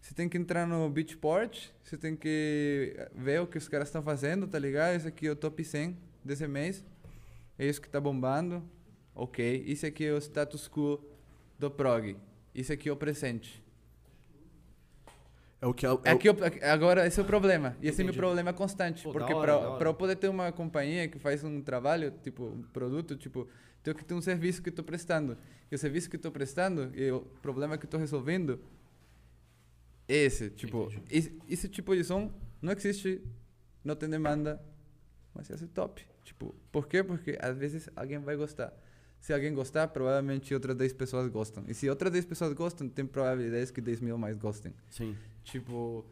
você 0.00 0.12
tem 0.14 0.28
que 0.28 0.36
entrar 0.36 0.66
no 0.66 0.88
Beatport, 0.90 1.68
você 1.84 1.96
tem 1.96 2.16
que 2.16 2.96
ver 3.14 3.40
o 3.40 3.46
que 3.46 3.58
os 3.58 3.68
caras 3.68 3.88
estão 3.88 4.02
fazendo, 4.02 4.48
tá 4.48 4.58
ligado? 4.58 4.96
Esse 4.96 5.06
aqui 5.08 5.26
é 5.28 5.30
o 5.30 5.36
top 5.36 5.62
100 5.64 5.96
desse 6.24 6.46
mês, 6.48 6.84
é 7.58 7.66
isso 7.66 7.80
que 7.80 7.88
tá 7.88 8.00
bombando, 8.00 8.62
ok. 9.14 9.62
Isso 9.66 9.86
aqui 9.86 10.04
é 10.06 10.12
o 10.12 10.18
status 10.18 10.68
quo 10.68 10.98
do 11.58 11.70
prog, 11.70 12.16
isso 12.54 12.72
aqui 12.72 12.88
é 12.88 12.92
o 12.92 12.96
presente. 12.96 13.62
É 15.62 15.66
o 15.66 15.74
que 15.74 15.84
é, 15.84 15.92
o- 15.92 16.00
Aqui, 16.04 16.26
eu- 16.28 16.36
agora, 16.62 17.06
esse 17.06 17.20
é 17.20 17.22
o 17.22 17.26
problema. 17.26 17.76
E 17.82 17.88
esse 17.88 18.00
é 18.00 18.04
meu 18.04 18.14
problema 18.14 18.52
constante. 18.52 19.02
Pô, 19.02 19.12
porque 19.12 19.32
pra 19.34 19.88
eu 19.88 19.94
poder 19.94 20.16
ter 20.16 20.28
uma 20.28 20.50
companhia 20.50 21.06
que 21.06 21.18
faz 21.18 21.44
um 21.44 21.60
trabalho, 21.60 22.10
tipo, 22.22 22.44
um 22.46 22.62
produto, 22.62 23.14
tipo, 23.16 23.46
tenho 23.82 23.94
que 23.94 24.04
ter 24.04 24.14
um 24.14 24.22
serviço 24.22 24.62
que 24.62 24.70
tô 24.70 24.82
prestando. 24.82 25.36
E 25.70 25.74
o 25.74 25.78
serviço 25.78 26.08
que 26.08 26.16
tô 26.16 26.30
prestando, 26.30 26.90
e 26.94 27.10
o 27.12 27.20
problema 27.42 27.76
que 27.76 27.86
tô 27.86 27.98
resolvendo, 27.98 28.58
é 30.08 30.14
esse. 30.24 30.48
Tipo, 30.50 30.84
Entendi. 30.84 31.02
esse, 31.10 31.38
esse 31.48 31.68
tipo 31.68 31.94
de 31.94 32.04
som 32.04 32.32
não 32.62 32.72
existe, 32.72 33.20
não 33.84 33.94
tem 33.94 34.08
demanda, 34.08 34.60
mas 35.34 35.50
esse 35.50 35.64
é 35.64 35.68
top. 35.68 36.02
Tipo, 36.24 36.54
por 36.72 36.86
quê? 36.88 37.02
Porque 37.04 37.36
às 37.40 37.56
vezes 37.56 37.88
alguém 37.94 38.18
vai 38.18 38.34
gostar. 38.36 38.72
Se 39.20 39.34
alguém 39.34 39.52
gostar, 39.52 39.88
provavelmente 39.88 40.54
outras 40.54 40.74
10 40.74 40.94
pessoas 40.94 41.28
gostam. 41.28 41.64
E 41.68 41.74
se 41.74 41.88
outras 41.90 42.10
10 42.10 42.24
pessoas 42.24 42.52
gostam, 42.54 42.88
tem 42.88 43.04
probabilidades 43.04 43.70
que 43.70 43.80
10 43.82 44.00
mil 44.00 44.16
mais 44.16 44.36
gostem. 44.38 44.72
Sim. 44.88 45.14
Tipo, 45.44 46.04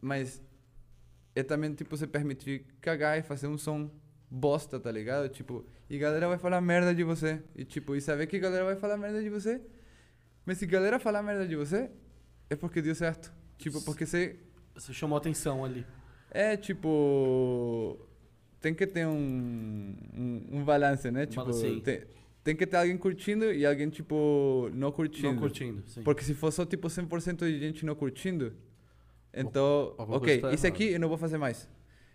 mas 0.00 0.42
é 1.34 1.42
também, 1.42 1.74
tipo, 1.74 1.96
você 1.96 2.06
permitir 2.06 2.66
cagar 2.80 3.18
e 3.18 3.22
fazer 3.22 3.46
um 3.46 3.56
som 3.56 3.90
bosta, 4.30 4.78
tá 4.80 4.90
ligado? 4.90 5.28
Tipo, 5.28 5.64
e 5.88 5.98
galera 5.98 6.28
vai 6.28 6.38
falar 6.38 6.60
merda 6.60 6.94
de 6.94 7.04
você. 7.04 7.42
E 7.54 7.64
tipo, 7.64 7.94
e 7.94 8.00
saber 8.00 8.26
que 8.26 8.38
galera 8.38 8.64
vai 8.64 8.76
falar 8.76 8.96
merda 8.96 9.22
de 9.22 9.28
você. 9.28 9.60
Mas 10.44 10.58
se 10.58 10.66
galera 10.66 10.98
falar 10.98 11.22
merda 11.22 11.46
de 11.46 11.54
você, 11.54 11.90
é 12.50 12.56
porque 12.56 12.82
deu 12.82 12.94
certo. 12.94 13.32
Tipo, 13.58 13.80
porque 13.82 14.04
você 14.04 14.40
Você 14.74 14.92
chamou 14.92 15.16
atenção 15.16 15.64
ali. 15.64 15.86
é 16.30 16.56
tipo. 16.56 17.98
Tem 18.60 18.72
que 18.74 18.86
ter 18.86 19.06
um, 19.06 19.96
um, 20.14 20.48
um 20.52 20.64
balance, 20.64 21.10
né? 21.10 21.26
Tipo, 21.26 21.52
tem, 21.80 22.04
tem 22.42 22.56
que 22.56 22.66
ter 22.66 22.76
alguém 22.76 22.96
curtindo 22.96 23.52
e 23.52 23.64
alguém, 23.64 23.88
tipo, 23.88 24.68
não 24.74 24.90
curtindo. 24.90 25.32
Não 25.32 25.38
curtindo, 25.38 25.82
sim. 25.86 26.02
Porque 26.02 26.22
se 26.24 26.34
for 26.34 26.50
só 26.52 26.64
tipo 26.64 26.88
100% 26.88 27.38
de 27.38 27.58
gente 27.58 27.86
não 27.86 27.94
curtindo, 27.94 28.52
então, 29.32 29.94
alguma 29.96 30.18
ok, 30.18 30.40
tá 30.40 30.52
isso 30.52 30.66
aqui 30.66 30.84
eu 30.92 31.00
não 31.00 31.08
vou 31.08 31.16
fazer 31.16 31.38
mais. 31.38 31.68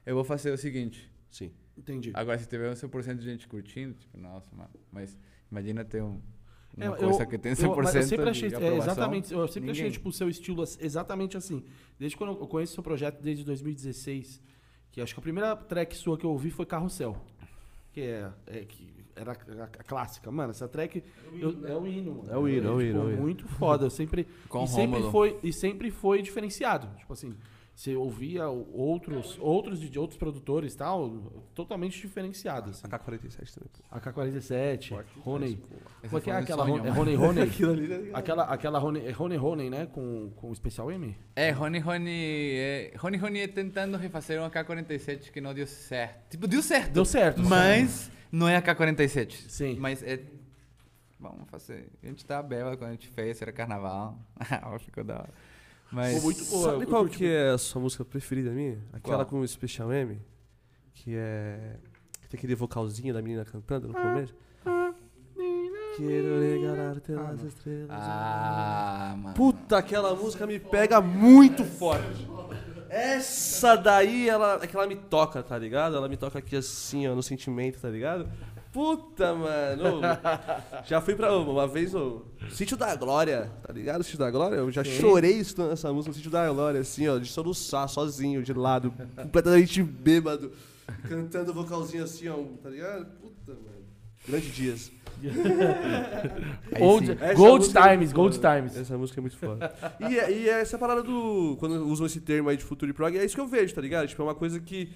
Eu 0.06 0.16
vou 0.16 0.24
fazer 0.24 0.52
o 0.52 0.58
seguinte. 0.58 1.12
Sim. 1.30 1.52
Entendi. 1.78 2.12
Agora, 2.14 2.38
se 2.40 2.48
tiver 2.48 2.70
um 2.70 2.74
100% 2.74 3.18
de 3.18 3.24
gente 3.26 3.48
curtindo, 3.48 3.94
tipo, 3.94 4.18
nossa, 4.18 4.50
mano. 4.56 4.70
Mas 4.92 5.18
imagina 5.52 5.86
ter 5.86 6.02
um, 6.02 6.20
uma 6.76 6.86
É, 6.86 6.98
coisa 6.98 7.26
que 7.26 7.38
tem 7.38 7.54
100% 7.54 7.64
eu, 7.64 7.76
mas 7.76 7.96
eu 7.96 8.04
sempre 8.04 8.30
achei, 8.30 8.50
de 8.50 8.56
é, 8.56 8.78
exatamente, 8.78 9.34
eu 9.34 9.48
sempre 9.48 9.72
achei 9.72 9.84
Ninguém. 9.84 9.98
tipo 9.98 10.10
o 10.10 10.14
seu 10.14 10.30
estilo 10.30 10.64
exatamente 10.80 11.38
assim. 11.38 11.64
Desde 12.00 12.18
quando 12.18 12.32
eu 12.40 12.48
conheço 12.48 12.72
o 12.72 12.76
seu 12.76 12.84
projeto 12.84 13.22
desde 13.22 13.44
2016, 13.44 14.42
que 14.92 15.02
acho 15.02 15.14
que 15.14 15.20
a 15.20 15.24
primeira 15.24 15.56
track 15.56 15.96
sua 15.96 16.18
que 16.18 16.26
eu 16.26 16.32
ouvi 16.32 16.50
foi 16.50 16.66
Carrossel, 16.66 17.16
que 17.92 18.02
é, 18.02 18.32
é 18.48 18.66
que 18.66 18.97
era 19.20 19.32
a, 19.34 19.84
clássica, 19.84 20.32
mano. 20.32 20.52
Essa 20.52 20.68
track 20.68 21.04
eu- 21.34 21.68
é 21.68 21.76
o 21.76 21.88
hino, 21.88 22.16
mano. 22.16 22.32
É 22.32 22.38
o 22.38 22.48
hino, 22.48 22.68
é 22.68 22.72
o 22.72 22.78
tipo, 22.80 22.90
hino, 22.90 23.02
é 23.02 23.04
o 23.06 23.12
hino. 23.12 23.22
Muito 23.22 23.48
foda, 23.48 23.86
eu 23.86 23.90
sempre 23.90 24.28
Com 24.48 24.64
e 24.64 24.68
sempre 24.68 25.02
foi 25.12 25.40
e 25.44 25.54
sempre 25.54 25.92
foi 25.92 26.22
diferenciado, 26.22 26.88
tipo 26.98 27.14
assim. 27.14 27.36
Você 27.78 27.96
ouvia 27.96 28.48
outros 28.50 29.38
outros 29.40 29.80
de 29.80 30.00
outros 30.00 30.18
produtores 30.18 30.74
e 30.74 30.78
tal, 30.78 31.46
totalmente 31.54 32.02
diferenciado. 32.02 32.72
Assim. 32.72 32.88
AK-47 32.88 33.54
também, 33.54 33.70
pô. 33.72 33.84
AK-47, 33.92 35.04
Rony. 35.20 35.64
Como 36.02 36.18
é 36.18 36.22
que 36.22 36.32
é 36.32 36.34
aquela 36.34 36.66
Rony? 36.66 36.88
É. 36.88 36.90
Rony 36.90 37.38
né? 37.88 38.10
Aquela, 38.16 38.44
aquela 38.46 38.80
Rony, 38.80 39.06
é 39.06 39.12
Rony 39.12 39.36
Rony, 39.36 39.70
né? 39.70 39.86
Com, 39.86 40.32
com 40.36 40.50
o 40.50 40.54
especial 40.54 40.92
M? 40.92 41.16
É, 41.36 41.52
Rony 41.52 41.78
Rony, 41.78 42.10
é, 42.56 42.94
Rony 42.98 43.18
Rony 43.18 43.40
é 43.42 43.48
tentando 43.48 43.96
refazer 43.96 44.42
um 44.42 44.46
AK-47 44.46 45.30
que 45.30 45.40
não 45.40 45.54
deu 45.54 45.68
certo. 45.68 46.32
Tipo, 46.32 46.48
deu 46.48 46.64
certo. 46.64 46.94
Deu 46.94 47.06
certo. 47.06 47.44
Mas 47.44 48.10
não 48.32 48.48
é 48.48 48.58
AK-47. 48.58 49.50
Sim. 49.50 49.78
Mas 49.80 50.02
é. 50.04 50.20
Vamos 51.20 51.50
fazer. 51.50 51.90
A 52.04 52.08
gente 52.08 52.24
tá 52.26 52.42
bela 52.44 52.78
quando 52.78 52.90
a 52.90 52.94
gente 52.94 53.08
fez, 53.08 53.42
era 53.42 53.52
carnaval. 53.52 54.18
Ah, 54.40 54.78
Ficou 54.80 55.04
da 55.04 55.16
hora. 55.16 55.30
Mas. 55.92 56.10
Ficou 56.16 56.24
muito 56.26 56.46
boa. 56.46 56.72
Sabe 56.72 56.84
eu 56.84 56.88
qual 56.90 57.06
que 57.08 57.26
é 57.26 57.50
a 57.52 57.58
sua 57.58 57.82
música 57.82 58.06
preferida 58.06 58.52
minha? 58.52 58.78
Aquela 58.94 59.18
Qual? 59.26 59.26
com 59.28 59.40
o 59.40 59.48
Special 59.48 59.92
M, 59.92 60.20
que 60.94 61.16
é... 61.16 61.78
que 62.22 62.30
tem 62.30 62.38
aquele 62.38 62.56
vocalzinho 62.56 63.14
da 63.14 63.22
menina 63.22 63.44
cantando 63.46 63.88
no 63.88 63.98
Ah. 63.98 64.02
começo. 64.02 64.36
Quero 65.98 66.40
regalar-te 66.42 67.12
as 67.14 67.42
estrelas. 67.42 67.90
Ah, 67.90 69.16
mano. 69.18 69.34
Puta, 69.36 69.78
aquela 69.80 70.14
música 70.16 70.46
me 70.46 70.60
pega 70.60 71.02
muito 71.02 71.64
forte. 71.66 72.28
Essa 72.90 73.76
daí, 73.76 74.30
ela, 74.30 74.60
é 74.62 74.68
que 74.68 74.76
ela 74.76 74.88
me 74.88 74.96
toca, 74.96 75.44
tá 75.44 75.58
ligado? 75.58 75.96
Ela 75.96 76.08
me 76.08 76.18
toca 76.18 76.40
aqui 76.40 76.56
assim, 76.56 77.08
ó, 77.08 77.16
no 77.16 77.24
sentimento, 77.24 77.80
tá 77.80 77.90
ligado? 77.90 78.30
Puta, 78.72 79.34
mano. 79.34 80.02
Já 80.86 81.02
fui 81.02 81.16
pra 81.16 81.36
uma 81.36 81.68
vez 81.68 81.94
no 81.94 82.26
Sítio 82.52 82.78
da 82.78 82.96
Glória, 82.96 83.52
tá 83.66 83.74
ligado? 83.74 84.04
Sítio 84.04 84.20
da 84.20 84.30
Glória? 84.30 84.58
Eu 84.58 84.72
já 84.72 84.84
chorei 84.84 85.40
estudando 85.40 85.72
essa 85.72 85.92
música 85.92 86.10
no 86.10 86.16
Sítio 86.16 86.30
da 86.32 86.48
Glória, 86.52 86.82
assim, 86.82 87.08
ó, 87.08 87.18
de 87.18 87.28
soluçar, 87.28 87.88
sozinho, 87.90 88.44
de 88.44 88.54
lado, 88.54 88.94
completamente 89.16 89.82
bêbado, 89.82 90.52
cantando 91.08 91.54
vocalzinho 91.54 92.04
assim, 92.04 92.28
ó, 92.28 92.38
tá 92.62 92.70
ligado? 92.70 93.06
Puta, 93.20 93.54
mano. 93.54 93.86
Grandes 94.28 94.54
dias. 94.54 94.92
Old, 96.80 97.16
Gold 97.36 97.60
música 97.60 97.80
é 97.80 97.84
Times, 97.94 98.00
muito 98.10 98.16
Gold 98.16 98.36
foda. 98.36 98.56
Times. 98.56 98.78
Essa 98.78 98.98
música 98.98 99.20
é 99.20 99.22
muito 99.22 99.38
foda. 99.38 99.74
e, 100.00 100.18
é- 100.20 100.32
e 100.32 100.50
essa 100.50 100.78
parada 100.78 101.02
do. 101.04 101.56
Quando 101.60 101.86
usam 101.88 102.06
esse 102.06 102.22
termo 102.22 102.50
aí 102.50 102.58
de 102.58 102.64
futuro 102.64 102.92
e 102.92 102.94
prog, 102.94 103.18
é 103.18 103.26
isso 103.26 103.36
que 103.36 103.42
eu 103.42 103.48
vejo, 103.48 103.74
tá 103.74 103.82
ligado? 103.82 104.08
Tipo, 104.08 104.22
é 104.22 104.26
uma 104.26 104.36
coisa 104.36 104.60
que. 104.60 104.90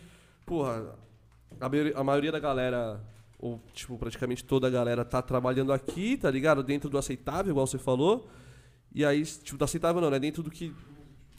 Porra, 0.46 0.96
a 1.60 1.70
maioria, 1.70 1.94
a 1.98 2.04
maioria 2.04 2.32
da 2.32 2.40
galera, 2.40 3.02
ou 3.40 3.62
tipo, 3.74 3.98
praticamente 3.98 4.44
toda 4.44 4.68
a 4.68 4.70
galera 4.70 5.04
tá 5.06 5.22
trabalhando 5.22 5.72
aqui, 5.72 6.18
tá 6.18 6.30
ligado? 6.30 6.64
Dentro 6.64 6.90
do 6.90 6.98
aceitável, 6.98 7.52
igual 7.52 7.66
você 7.68 7.78
falou. 7.78 8.30
E 8.94 9.06
aí, 9.06 9.24
tipo, 9.24 9.58
do 9.58 9.64
aceitável 9.64 10.02
não, 10.02 10.10
né? 10.10 10.20
Dentro 10.20 10.44
do 10.44 10.52
que. 10.52 10.74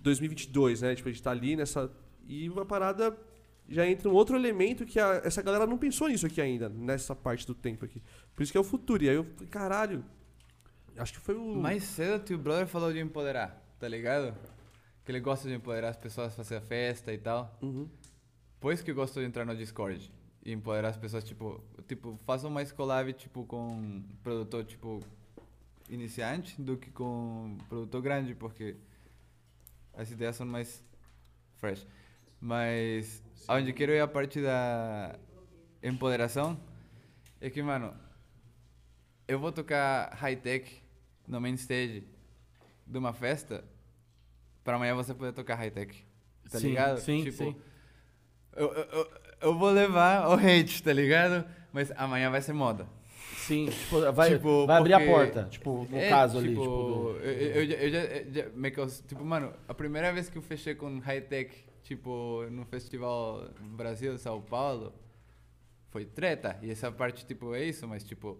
2022, 0.00 0.82
né? 0.82 0.94
Tipo, 0.96 1.08
a 1.08 1.12
gente 1.12 1.22
tá 1.22 1.30
ali 1.30 1.54
nessa. 1.56 1.90
E 2.26 2.48
uma 2.48 2.64
parada. 2.64 3.16
Já 3.68 3.86
entra 3.86 4.08
um 4.08 4.12
outro 4.12 4.36
elemento 4.36 4.84
que 4.84 4.98
a- 4.98 5.22
essa 5.24 5.40
galera 5.40 5.66
não 5.66 5.78
pensou 5.78 6.08
nisso 6.08 6.26
aqui 6.26 6.40
ainda, 6.40 6.68
nessa 6.68 7.14
parte 7.14 7.46
do 7.46 7.54
tempo 7.54 7.84
aqui. 7.84 8.02
Por 8.34 8.42
isso 8.42 8.52
que 8.52 8.58
é 8.58 8.60
o 8.60 8.64
futuro. 8.64 9.04
E 9.04 9.08
aí 9.08 9.16
eu 9.16 9.24
falei, 9.24 9.48
caralho, 9.48 10.04
Acho 10.96 11.14
que 11.14 11.20
foi 11.20 11.34
o. 11.34 11.56
Mais 11.56 11.84
cedo, 11.84 12.22
tio 12.22 12.38
brother 12.38 12.66
falou 12.66 12.92
de 12.92 13.00
empoderar, 13.00 13.62
tá 13.78 13.88
ligado? 13.88 14.36
Que 15.04 15.10
ele 15.10 15.20
gosta 15.20 15.48
de 15.48 15.54
empoderar 15.54 15.88
as 15.88 15.96
pessoas, 15.96 16.34
fazer 16.34 16.56
a 16.56 16.60
festa 16.60 17.12
e 17.12 17.18
tal. 17.18 17.56
Uhum. 17.62 17.88
Por 18.60 18.72
isso 18.72 18.84
que 18.84 18.90
eu 18.90 18.94
gosto 18.94 19.18
de 19.18 19.26
entrar 19.26 19.44
no 19.44 19.56
Discord 19.56 20.12
e 20.44 20.52
empoderar 20.52 20.88
as 20.88 20.96
pessoas, 20.96 21.24
tipo, 21.24 21.62
tipo, 21.88 22.18
façam 22.24 22.50
mais 22.50 22.70
collab, 22.70 23.12
tipo, 23.14 23.44
com 23.44 24.02
produtor, 24.22 24.64
tipo, 24.64 25.00
iniciante 25.88 26.60
do 26.60 26.76
que 26.76 26.90
com 26.90 27.56
produtor 27.68 28.02
grande, 28.02 28.34
porque 28.34 28.76
as 29.94 30.10
ideias 30.10 30.36
são 30.36 30.46
mais 30.46 30.84
fresh. 31.56 31.86
Mas 32.40 33.22
aonde 33.48 33.72
quero 33.72 33.92
ir 33.92 34.00
a 34.00 34.08
parte 34.08 34.40
da 34.40 35.18
empoderação 35.82 36.60
é 37.40 37.50
que, 37.50 37.62
mano, 37.62 37.92
eu 39.28 39.38
vou 39.38 39.52
tocar 39.52 40.12
high-tech 40.14 40.82
no 41.26 41.40
main 41.40 41.54
stage 41.54 42.04
de 42.86 42.98
uma 42.98 43.12
festa 43.12 43.64
para 44.64 44.76
amanhã 44.76 44.94
você 44.94 45.14
poder 45.14 45.32
tocar 45.32 45.54
high-tech. 45.56 46.04
Tá 46.50 46.58
Sim, 46.58 46.68
ligado? 46.68 46.98
sim, 47.00 47.22
tipo, 47.22 47.36
sim. 47.38 47.56
Eu, 48.54 48.72
eu, 48.72 49.10
eu, 49.40 49.58
vou 49.58 49.70
levar 49.70 50.28
o 50.28 50.34
hate, 50.34 50.82
tá 50.82 50.92
ligado? 50.92 51.44
Mas 51.72 51.90
amanhã 51.92 52.30
vai 52.30 52.42
ser 52.42 52.52
moda. 52.52 52.86
Sim, 53.36 53.66
tipo, 53.70 54.12
vai, 54.12 54.30
Tipo, 54.34 54.66
vai 54.66 54.76
abrir 54.78 54.92
a 54.92 55.00
porta. 55.00 55.44
Tipo, 55.50 55.86
no 55.90 55.96
É, 55.96 56.08
caso 56.08 56.38
ali. 56.38 56.50
tipo, 56.50 56.60
Tipo, 56.60 56.76
do- 56.84 57.10
eu, 57.20 57.32
eu, 57.32 57.64
eu 57.64 57.90
já, 57.90 57.96
já 58.42 58.42
eu- 58.82 58.86
tipo, 59.06 59.24
mano, 59.24 59.52
a 59.66 59.72
primeira 59.74 60.12
vez 60.12 60.28
que 60.28 60.36
eu 60.38 60.42
fechei 60.42 60.74
com 60.74 60.98
high-tech, 60.98 61.64
tipo, 61.82 62.44
no 62.50 62.64
festival 62.66 63.48
Brasil, 63.60 64.16
São 64.18 64.40
Paulo, 64.42 64.92
foi 65.90 66.04
treta. 66.04 66.58
E 66.62 66.70
essa 66.70 66.92
parte, 66.92 67.24
tipo, 67.26 67.54
é 67.54 67.64
isso, 67.64 67.88
mas, 67.88 68.04
tipo, 68.04 68.38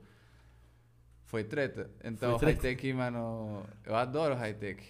foi 1.32 1.42
treta. 1.42 1.88
Então, 2.04 2.36
high-tech, 2.36 2.92
mano, 2.92 3.62
eu 3.86 3.96
adoro 3.96 4.34
high-tech. 4.34 4.82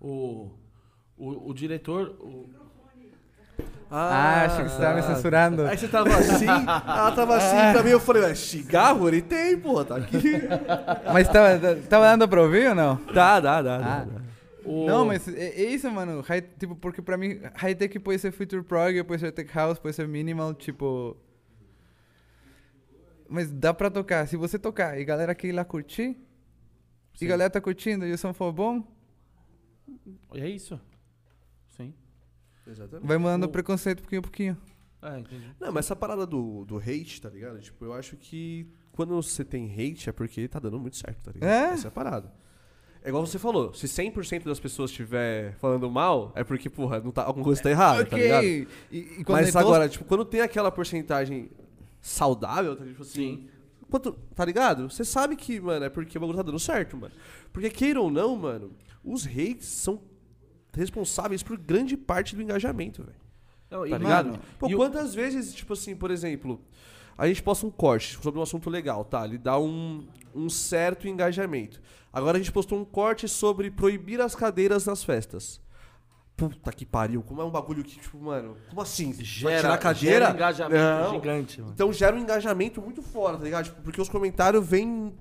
o, 0.00 0.50
o, 1.16 1.50
o 1.50 1.54
diretor. 1.54 2.08
o- 2.20 2.46
Ah, 3.88 4.46
achei 4.46 4.64
que 4.64 4.70
você 4.72 4.82
tava 4.82 4.96
me 4.96 5.02
censurando. 5.02 5.62
Aí 5.64 5.78
você 5.78 5.86
tava 5.86 6.08
assim, 6.16 6.44
ela 6.48 7.12
tava 7.12 7.36
assim 7.36 7.72
também. 7.72 7.92
Eu 7.92 8.00
falei, 8.00 8.22
ué, 8.24 8.34
cigarro 8.34 9.06
ele 9.06 9.22
tem, 9.22 9.56
pô, 9.58 9.84
tá 9.84 9.96
aqui. 9.96 10.20
Mas 11.14 11.28
tava, 11.28 11.56
tava 11.88 12.04
dando 12.04 12.28
pra 12.28 12.42
ouvir 12.42 12.68
ou 12.70 12.74
não? 12.74 12.96
Dá, 13.14 13.38
dá, 13.38 13.62
dá. 13.62 13.78
dá, 13.78 13.84
Ah. 13.86 14.04
dá. 14.04 14.20
o- 14.64 14.86
Não, 14.86 15.04
mas 15.04 15.28
é, 15.28 15.50
é 15.50 15.64
isso, 15.70 15.88
mano. 15.88 16.20
High, 16.22 16.40
tipo, 16.58 16.74
porque 16.74 17.00
pra 17.00 17.16
mim, 17.16 17.40
high-tech 17.54 17.96
pode 18.00 18.18
ser 18.18 18.32
future 18.32 18.64
prog, 18.64 19.04
pode 19.04 19.20
ser 19.20 19.30
tech 19.30 19.48
house, 19.54 19.78
pode 19.78 19.94
ser 19.94 20.08
minimal, 20.08 20.52
tipo... 20.52 21.16
Mas 23.28 23.50
dá 23.52 23.72
pra 23.74 23.90
tocar. 23.90 24.26
Se 24.28 24.36
você 24.36 24.58
tocar 24.58 24.98
e 24.98 25.04
galera 25.04 25.34
quer 25.34 25.48
ir 25.48 25.52
lá 25.52 25.64
curtir, 25.64 26.16
e 27.20 27.26
galera 27.26 27.50
tá 27.50 27.60
curtindo 27.60 28.06
e 28.06 28.12
o 28.12 28.18
som 28.18 28.32
for 28.32 28.52
bom, 28.52 28.82
É 30.34 30.48
isso. 30.48 30.78
Sim. 31.76 31.94
Exatamente. 32.66 33.06
vai 33.06 33.18
mudando 33.18 33.44
O- 33.44 33.48
preconceito 33.48 34.00
pouquinho 34.00 34.18
a 34.20 34.22
pouquinho. 34.22 34.56
É, 35.02 35.18
entendi. 35.20 35.50
Não, 35.60 35.72
mas 35.72 35.86
essa 35.86 35.94
parada 35.94 36.26
do, 36.26 36.64
do 36.64 36.78
hate, 36.78 37.20
tá 37.20 37.28
ligado? 37.28 37.60
Tipo, 37.60 37.84
eu 37.84 37.92
acho 37.92 38.16
que 38.16 38.66
quando 38.92 39.14
você 39.14 39.44
tem 39.44 39.66
hate 39.72 40.08
é 40.08 40.12
porque 40.12 40.48
tá 40.48 40.58
dando 40.58 40.78
muito 40.78 40.96
certo, 40.96 41.22
tá 41.22 41.32
ligado? 41.32 41.48
É? 41.48 41.72
Essa 41.74 41.86
é 41.86 41.88
a 41.88 41.92
parada. 41.92 42.32
É 43.02 43.08
igual 43.08 43.24
você 43.24 43.38
falou, 43.38 43.72
se 43.72 43.86
100% 43.86 44.44
das 44.44 44.58
pessoas 44.58 44.90
estiver 44.90 45.54
falando 45.58 45.88
mal, 45.88 46.32
é 46.34 46.42
porque, 46.42 46.68
porra, 46.68 46.98
não 46.98 47.12
tá, 47.12 47.22
alguma 47.22 47.44
coisa 47.44 47.62
tá 47.62 47.70
errada, 47.70 48.04
tá 48.04 48.16
ligado? 48.16 48.44
E, 48.44 48.66
e 48.90 49.24
Mas 49.28 49.54
é 49.54 49.58
agora, 49.60 49.88
tipo, 49.88 50.04
quando 50.04 50.24
tem 50.24 50.40
aquela 50.40 50.72
porcentagem 50.72 51.48
saudável, 52.06 52.76
tá, 52.76 52.84
tipo 52.84 53.02
assim. 53.02 53.48
Quanto, 53.90 54.12
tá 54.34 54.44
ligado? 54.44 54.90
Você 54.90 55.04
sabe 55.04 55.36
que, 55.36 55.60
mano, 55.60 55.84
é 55.84 55.88
porque 55.88 56.18
o 56.18 56.20
bagulho 56.20 56.36
tá 56.36 56.42
dando 56.42 56.58
certo, 56.58 56.96
mano. 56.96 57.14
Porque, 57.52 57.70
queira 57.70 58.00
ou 58.00 58.10
não, 58.10 58.36
mano, 58.36 58.72
os 59.04 59.24
hates 59.26 59.66
são 59.66 60.00
responsáveis 60.74 61.42
por 61.42 61.56
grande 61.56 61.96
parte 61.96 62.34
do 62.36 62.42
engajamento, 62.42 63.02
velho. 63.02 63.16
Não, 63.70 63.86
e, 63.86 63.90
Tá 63.90 63.98
ligado? 63.98 64.26
mano, 64.30 64.40
Pô, 64.58 64.66
o- 64.66 64.76
quantas 64.76 65.14
vezes, 65.14 65.54
tipo 65.54 65.72
assim, 65.72 65.94
por 65.96 66.10
exemplo, 66.10 66.60
a 67.16 67.26
gente 67.28 67.42
posta 67.42 67.66
um 67.66 67.70
corte 67.70 68.18
sobre 68.22 68.38
um 68.38 68.42
assunto 68.42 68.68
legal, 68.68 69.04
tá? 69.04 69.24
Ele 69.24 69.38
dá 69.38 69.58
um, 69.58 70.06
um 70.34 70.48
certo 70.50 71.08
engajamento. 71.08 71.80
Agora 72.12 72.36
a 72.38 72.40
gente 72.40 72.52
postou 72.52 72.78
um 72.78 72.84
corte 72.84 73.28
sobre 73.28 73.70
proibir 73.70 74.20
as 74.20 74.34
cadeiras 74.34 74.84
nas 74.86 75.02
festas. 75.04 75.60
Puta 76.36 76.70
que 76.70 76.84
pariu, 76.84 77.22
como 77.22 77.40
é 77.40 77.44
um 77.44 77.50
bagulho 77.50 77.82
que, 77.82 77.98
tipo, 77.98 78.18
mano, 78.18 78.56
como 78.68 78.82
assim? 78.82 79.12
Gera, 79.14 79.56
tirar 79.56 79.74
a 79.74 79.78
cadeira? 79.78 80.26
gera 80.26 80.30
um 80.30 80.34
engajamento 80.34 80.82
Não. 80.82 81.10
gigante, 81.14 81.60
mano. 81.60 81.72
Então 81.74 81.92
gera 81.92 82.14
um 82.14 82.18
engajamento 82.18 82.82
muito 82.82 83.00
fora, 83.02 83.38
tá 83.38 83.44
ligado? 83.44 83.64
Tipo, 83.64 83.80
porque 83.82 84.00
os 84.00 84.08
comentários 84.08 84.66
vêm 84.66 85.14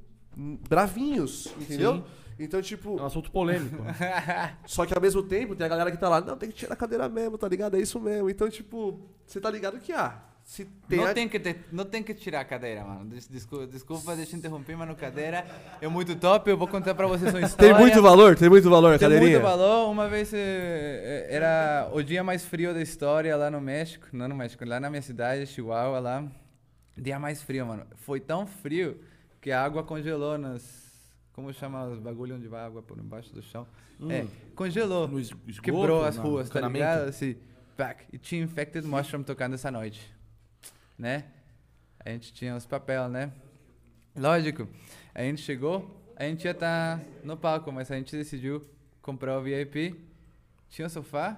bravinhos, 0.68 1.48
entendeu? 1.60 1.96
Sim. 1.96 2.04
Então, 2.38 2.62
tipo, 2.62 3.00
É 3.00 3.02
um 3.02 3.06
assunto 3.06 3.32
polêmico. 3.32 3.78
só 4.68 4.86
que 4.86 4.94
ao 4.94 5.02
mesmo 5.02 5.24
tempo 5.24 5.56
tem 5.56 5.66
a 5.66 5.70
galera 5.70 5.90
que 5.90 5.98
tá 5.98 6.10
lá, 6.10 6.20
não, 6.20 6.36
tem 6.36 6.50
que 6.50 6.56
tirar 6.56 6.74
a 6.74 6.76
cadeira 6.76 7.08
mesmo, 7.08 7.38
tá 7.38 7.48
ligado? 7.48 7.78
É 7.78 7.80
isso 7.80 7.98
mesmo. 7.98 8.30
Então, 8.30 8.50
tipo, 8.50 9.00
você 9.26 9.40
tá 9.40 9.50
ligado 9.50 9.80
que, 9.80 9.94
ah, 9.94 10.20
se 10.48 10.64
tem 10.88 11.00
Não 11.00 11.08
a... 11.08 11.14
tem, 11.14 11.28
que 11.28 11.40
ter- 11.40 11.66
não 11.72 11.84
tem 11.84 12.04
que 12.04 12.14
tirar 12.14 12.42
a 12.42 12.46
cadeira, 12.46 12.84
mano. 12.86 13.06
Des- 13.10 13.28
Desculpa, 13.28 13.66
desculpa 13.66 14.16
deixa 14.16 14.36
eu 14.36 14.38
interromper, 14.40 14.78
mano. 14.78 14.96
Cadeira 14.96 15.44
é 15.82 15.88
muito 15.88 16.16
top. 16.16 16.48
Eu 16.50 16.56
vou 16.56 16.68
contar 16.68 16.94
pra 16.94 17.08
vocês 17.08 17.32
uma 17.34 17.40
Tem 17.42 17.48
história. 17.50 17.76
muito 17.80 18.00
valor, 18.02 18.36
tem 18.38 18.48
muito 18.48 18.70
valor 18.70 18.94
a 18.94 19.00
Tem 19.00 19.08
cadeirinha. 19.10 19.40
muito 19.40 19.44
valor. 19.44 19.90
Uma 19.92 20.08
vez 20.08 20.32
eh, 20.34 20.38
eh, 20.38 21.28
era 21.36 21.90
o 21.92 22.02
dia 22.04 22.24
mais 22.24 22.46
frio 22.46 22.74
da 22.76 22.82
história 22.82 23.36
lá 23.36 23.50
no 23.50 23.60
México. 23.60 24.06
Não 24.14 24.28
no 24.28 24.36
México, 24.36 24.64
lá 24.64 24.80
na 24.80 24.88
minha 24.90 25.02
cidade, 25.02 25.48
Chihuahua, 25.48 26.00
lá. 26.00 26.24
Dia 26.96 27.18
mais 27.20 27.42
frio, 27.42 27.66
mano. 27.66 27.84
Foi 27.96 28.20
tão 28.20 28.46
frio 28.46 29.02
que 29.42 29.52
a 29.52 29.64
água 29.64 29.84
congelou 29.84 30.38
nas. 30.38 30.86
Como 31.34 31.52
chama 31.52 31.88
os 31.88 32.00
bagulho 32.00 32.36
onde 32.36 32.48
vai 32.48 32.64
água 32.64 32.82
por 32.84 32.98
embaixo 33.00 33.34
do 33.34 33.42
chão? 33.42 33.66
É, 34.10 34.26
congelou. 34.56 35.10
Esgoto, 35.20 35.62
Quebrou 35.62 36.06
as 36.06 36.18
ruas, 36.18 36.50
tá 36.50 36.62
ligado? 36.62 37.10
Assim, 37.10 37.36
pac. 37.76 38.04
E 38.14 38.18
tinha 38.20 38.44
Infected 38.44 38.86
Mushroom 38.88 39.24
tocando 39.24 39.56
essa 39.56 39.70
noite. 39.72 40.14
Né? 40.98 41.26
A 42.00 42.10
gente 42.10 42.34
tinha 42.34 42.56
os 42.56 42.66
papéis, 42.66 43.10
né? 43.10 43.32
Lógico. 44.16 44.68
A 45.14 45.22
gente 45.22 45.42
chegou, 45.42 46.02
a 46.16 46.24
gente 46.24 46.46
ia 46.46 46.52
estar 46.52 47.02
no 47.24 47.36
palco, 47.36 47.72
mas 47.72 47.92
a 47.92 47.96
gente 47.96 48.16
decidiu 48.16 48.66
comprar 49.02 49.38
o 49.38 49.44
VIP. 49.44 50.00
Tinha 50.70 50.86
um 50.86 50.90
sofá. 50.90 51.38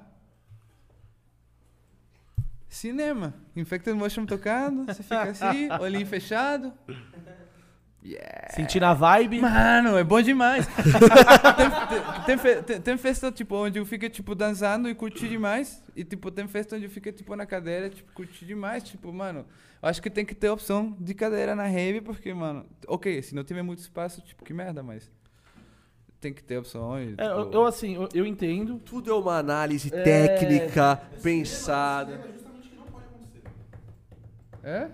Cinema. 2.69 3.33
Infected 3.55 3.95
Mushroom 3.95 4.25
tocando, 4.25 4.85
você 4.85 5.01
fica 5.01 5.23
assim, 5.23 5.69
olhinho 5.81 6.05
fechado. 6.05 6.73
Yeah. 8.03 8.53
Sentir 8.53 8.83
a 8.83 8.93
vibe. 8.93 9.41
Mano, 9.41 9.97
é 9.97 10.03
bom 10.03 10.21
demais. 10.21 10.65
tem, 12.25 12.37
tem- 12.37 12.63
tem 12.63 12.81
tem- 12.81 12.97
festa, 12.97 13.31
tipo, 13.31 13.55
onde 13.55 13.79
eu 13.79 13.85
fico, 13.85 14.07
tipo, 14.09 14.33
dançando 14.35 14.87
e 14.87 14.95
curti 14.95 15.27
demais. 15.27 15.83
E, 15.95 16.03
tipo, 16.03 16.31
tem 16.31 16.47
festa 16.47 16.75
onde 16.75 16.85
eu 16.85 16.89
fico, 16.89 17.11
tipo, 17.11 17.35
na 17.35 17.45
cadeira, 17.45 17.89
tipo, 17.89 18.11
curti 18.13 18.45
demais. 18.45 18.83
Tipo, 18.83 19.11
mano, 19.11 19.45
eu 19.81 19.89
acho 19.89 20.01
que 20.01 20.09
tem 20.09 20.23
que 20.25 20.35
ter 20.35 20.49
opção 20.49 20.95
de 20.99 21.13
cadeira 21.13 21.53
na 21.55 21.65
rave, 21.65 21.99
porque, 22.01 22.33
mano... 22.33 22.65
Ok, 22.87 23.21
se 23.23 23.35
não 23.35 23.43
tiver 23.43 23.61
muito 23.63 23.79
espaço, 23.79 24.21
tipo, 24.21 24.45
que 24.45 24.53
merda, 24.53 24.81
mas... 24.81 25.11
Tem 26.21 26.33
que 26.33 26.43
ter 26.43 26.57
opções. 26.57 27.13
É, 27.17 27.27
eu, 27.27 27.43
tipo- 27.45 27.55
eu, 27.57 27.65
assim, 27.67 27.95
eu, 27.95 28.09
eu 28.13 28.25
entendo. 28.25 28.79
Tudo 28.79 29.11
é 29.11 29.13
uma 29.13 29.37
análise 29.37 29.93
É. 29.93 30.01
técnica, 30.03 30.95
pensada. 31.21 32.21
É? 34.63 34.87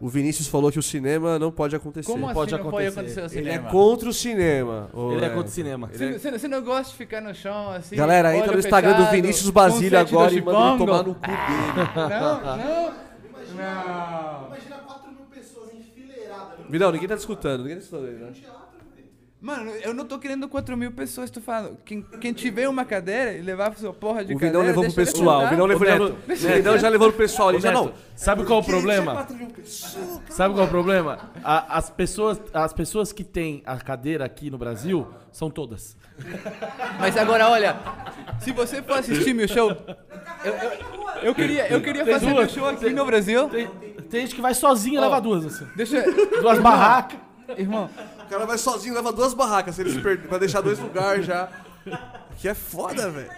O 0.00 0.08
Vinícius 0.08 0.46
falou 0.46 0.70
que 0.70 0.78
o 0.78 0.82
cinema 0.82 1.38
não 1.38 1.50
pode 1.50 1.74
acontecer. 1.74 2.06
Como 2.10 2.32
pode 2.32 2.54
assim 2.54 2.62
não 2.62 2.70
pode 2.70 2.86
acontecer? 2.86 3.20
acontecer 3.20 3.36
o 3.38 3.40
Ele 3.40 3.48
é 3.48 3.52
cinema? 3.54 3.70
contra 3.70 4.08
o 4.08 4.12
cinema. 4.12 4.90
Ô, 4.92 5.12
Ele 5.12 5.24
é 5.24 5.26
é. 5.26 5.30
contra 5.30 5.48
o 5.48 5.50
cinema. 5.50 5.90
Ele 5.92 6.04
é- 6.14 6.18
Você, 6.18 6.48
não 6.48 6.62
gosta 6.62 6.92
de 6.92 6.96
ficar 6.96 7.20
no 7.20 7.34
chão, 7.34 7.70
assim? 7.72 7.96
Galera, 7.96 8.32
entra 8.34 8.48
olho 8.50 8.52
no 8.54 8.58
Instagram 8.60 8.90
do 8.92 8.96
fechado, 8.98 9.14
Vinícius 9.14 9.50
Basílio 9.50 9.90
do 9.90 9.96
agora 9.96 10.32
e 10.32 10.40
manda 10.40 10.58
ele 10.58 10.68
Chipongo? 10.70 10.86
tomar 10.86 11.02
no 11.02 11.14
cu 11.14 11.20
dele. 11.20 11.38
Não, 12.08 12.40
não. 12.56 12.92
Imagina, 13.28 14.44
imagina 14.46 14.76
4 14.86 15.10
mil 15.10 15.24
pessoas 15.34 15.70
enfileiradas. 15.74 16.58
Vidal, 16.68 16.92
ninguém 16.92 17.08
tá 17.08 17.14
escutando. 17.14 17.62
Ninguém 17.62 17.76
tá 17.78 17.82
escutando 17.82 18.06
ele, 18.08 18.24
né? 18.24 18.32
Mano, 19.40 19.70
eu 19.82 19.94
não 19.94 20.04
tô 20.04 20.18
querendo 20.18 20.48
4 20.48 20.76
mil 20.76 20.90
pessoas, 20.90 21.30
tô 21.30 21.40
falando. 21.40 21.78
Quem, 21.84 22.02
quem 22.20 22.32
tiver 22.32 22.68
uma 22.68 22.84
cadeira 22.84 23.34
e 23.34 23.40
levar 23.40 23.72
sua 23.76 23.92
porra 23.92 24.24
de 24.24 24.34
O 24.34 24.38
cadeira... 24.38 24.58
Levou 24.66 24.82
pro 24.82 24.92
pessoal. 24.92 25.44
O. 25.44 25.48
Vidal 25.48 25.66
levou, 25.66 25.86
já, 25.86 25.96
Neto, 25.96 26.16
o 26.28 26.36
Vidal 26.54 26.78
já 26.78 26.88
levou 26.88 27.08
pro 27.10 27.18
pessoal 27.18 27.48
ali. 27.50 27.60
Já 27.60 27.70
não. 27.70 27.92
Sabe 28.16 28.44
qual 28.44 28.58
é 28.58 28.62
o 28.62 28.66
problema? 28.66 29.12
4 29.14 29.36
mil 29.36 29.46
pessoas. 29.46 30.20
Sabe 30.30 30.54
qual 30.54 30.64
é 30.64 30.66
o 30.66 30.70
problema? 30.70 31.30
A- 31.44 31.78
as, 31.78 31.88
pessoas, 31.88 32.40
as 32.52 32.72
pessoas 32.72 33.12
que 33.12 33.22
têm 33.22 33.62
a 33.64 33.76
cadeira 33.76 34.24
aqui 34.24 34.50
no 34.50 34.58
Brasil 34.58 35.06
são 35.30 35.48
todas. 35.48 35.96
Mas 36.98 37.16
agora, 37.16 37.48
olha, 37.48 37.76
se 38.40 38.50
você 38.50 38.82
for 38.82 38.98
assistir 38.98 39.34
meu 39.34 39.46
show... 39.46 39.70
Eu, 40.44 40.52
eu, 40.52 40.70
eu 41.22 41.34
queria, 41.34 41.68
eu 41.72 41.80
queria 41.80 42.04
Tem 42.04 42.14
fazer 42.14 42.26
duas. 42.26 42.38
meu 42.38 42.48
show 42.48 42.68
aqui 42.68 42.90
no 42.90 43.06
Brasil. 43.06 43.48
Tem, 43.48 43.68
tem 44.10 44.20
gente 44.22 44.34
que 44.34 44.40
vai 44.42 44.52
sozinha 44.54 44.96
e 44.96 44.98
Ó. 44.98 45.02
leva 45.02 45.20
duas, 45.20 45.46
assim. 45.46 45.66
Deixa... 45.76 46.02
Duas 46.42 46.58
barracas. 46.58 47.20
Irmão, 47.56 47.88
O 48.28 48.30
cara 48.30 48.44
vai 48.44 48.58
sozinho, 48.58 48.94
leva 48.94 49.10
duas 49.10 49.32
barracas. 49.32 49.74
Se 49.74 49.80
eles 49.80 49.94
perderem, 49.94 50.28
vai 50.28 50.38
deixar 50.38 50.60
dois 50.60 50.78
lugares 50.78 51.24
já. 51.24 51.48
Que 52.36 52.48
é 52.48 52.52
foda, 52.54 53.10
velho. 53.10 53.30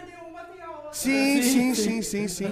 Sim, 0.91 1.41
sim, 1.43 1.75
sim, 1.77 2.03
sim, 2.03 2.27
sim. 2.27 2.49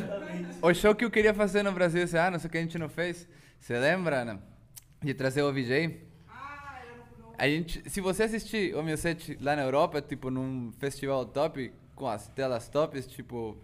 o 0.62 0.72
show 0.72 0.94
que 0.94 1.04
eu 1.04 1.10
queria 1.10 1.34
fazer 1.34 1.64
no 1.64 1.72
Brasil 1.72 2.00
esse 2.00 2.16
ano, 2.16 2.38
só 2.38 2.46
que 2.46 2.56
a 2.56 2.60
gente 2.60 2.78
não 2.78 2.88
fez. 2.88 3.26
Você 3.58 3.76
lembra, 3.76 4.24
né? 4.24 4.38
De 5.02 5.12
trazer 5.14 5.42
o 5.42 5.52
VJ? 5.52 6.00
A 7.36 7.48
gente, 7.48 7.82
se 7.90 8.00
você 8.00 8.22
assistir 8.22 8.72
o 8.76 8.84
meu 8.84 8.96
set 8.96 9.36
lá 9.40 9.56
na 9.56 9.62
Europa, 9.62 10.00
tipo, 10.00 10.30
num 10.30 10.72
festival 10.78 11.26
top, 11.26 11.72
com 11.96 12.06
as 12.06 12.28
telas 12.28 12.68
tops, 12.68 13.04
tipo... 13.08 13.58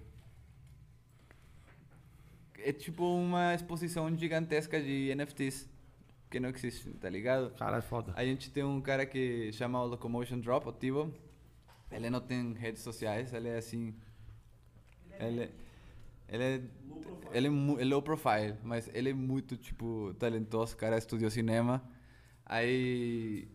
É 2.58 2.72
tipo 2.72 3.04
uma 3.04 3.54
exposição 3.54 4.12
gigantesca 4.16 4.80
de 4.80 5.14
NFTs 5.14 5.68
que 6.34 6.40
não 6.40 6.48
existe, 6.48 6.90
tá 6.94 7.08
ligado? 7.08 7.54
Caralho, 7.54 7.82
foda. 7.82 8.12
A 8.16 8.24
gente 8.24 8.50
tem 8.50 8.64
um 8.64 8.80
cara 8.80 9.06
que 9.06 9.52
chama 9.52 9.80
o 9.80 9.86
Locomotion 9.86 10.40
Drop, 10.40 10.68
o 10.68 10.72
Tivo. 10.72 11.14
Ele 11.92 12.10
não 12.10 12.20
tem 12.20 12.52
redes 12.54 12.82
sociais, 12.82 13.32
ele 13.32 13.48
é 13.48 13.56
assim... 13.56 13.94
Ele, 15.20 15.42
ele 15.42 15.42
é... 15.42 15.50
Ele 16.26 16.42
é, 16.42 16.62
ele 17.32 17.82
é 17.82 17.84
low 17.84 18.02
profile, 18.02 18.56
mas 18.64 18.90
ele 18.92 19.10
é 19.10 19.14
muito, 19.14 19.56
tipo, 19.56 20.12
talentoso. 20.18 20.74
O 20.74 20.76
cara 20.76 20.98
estudou 20.98 21.30
cinema. 21.30 21.80
Aí... 22.44 23.46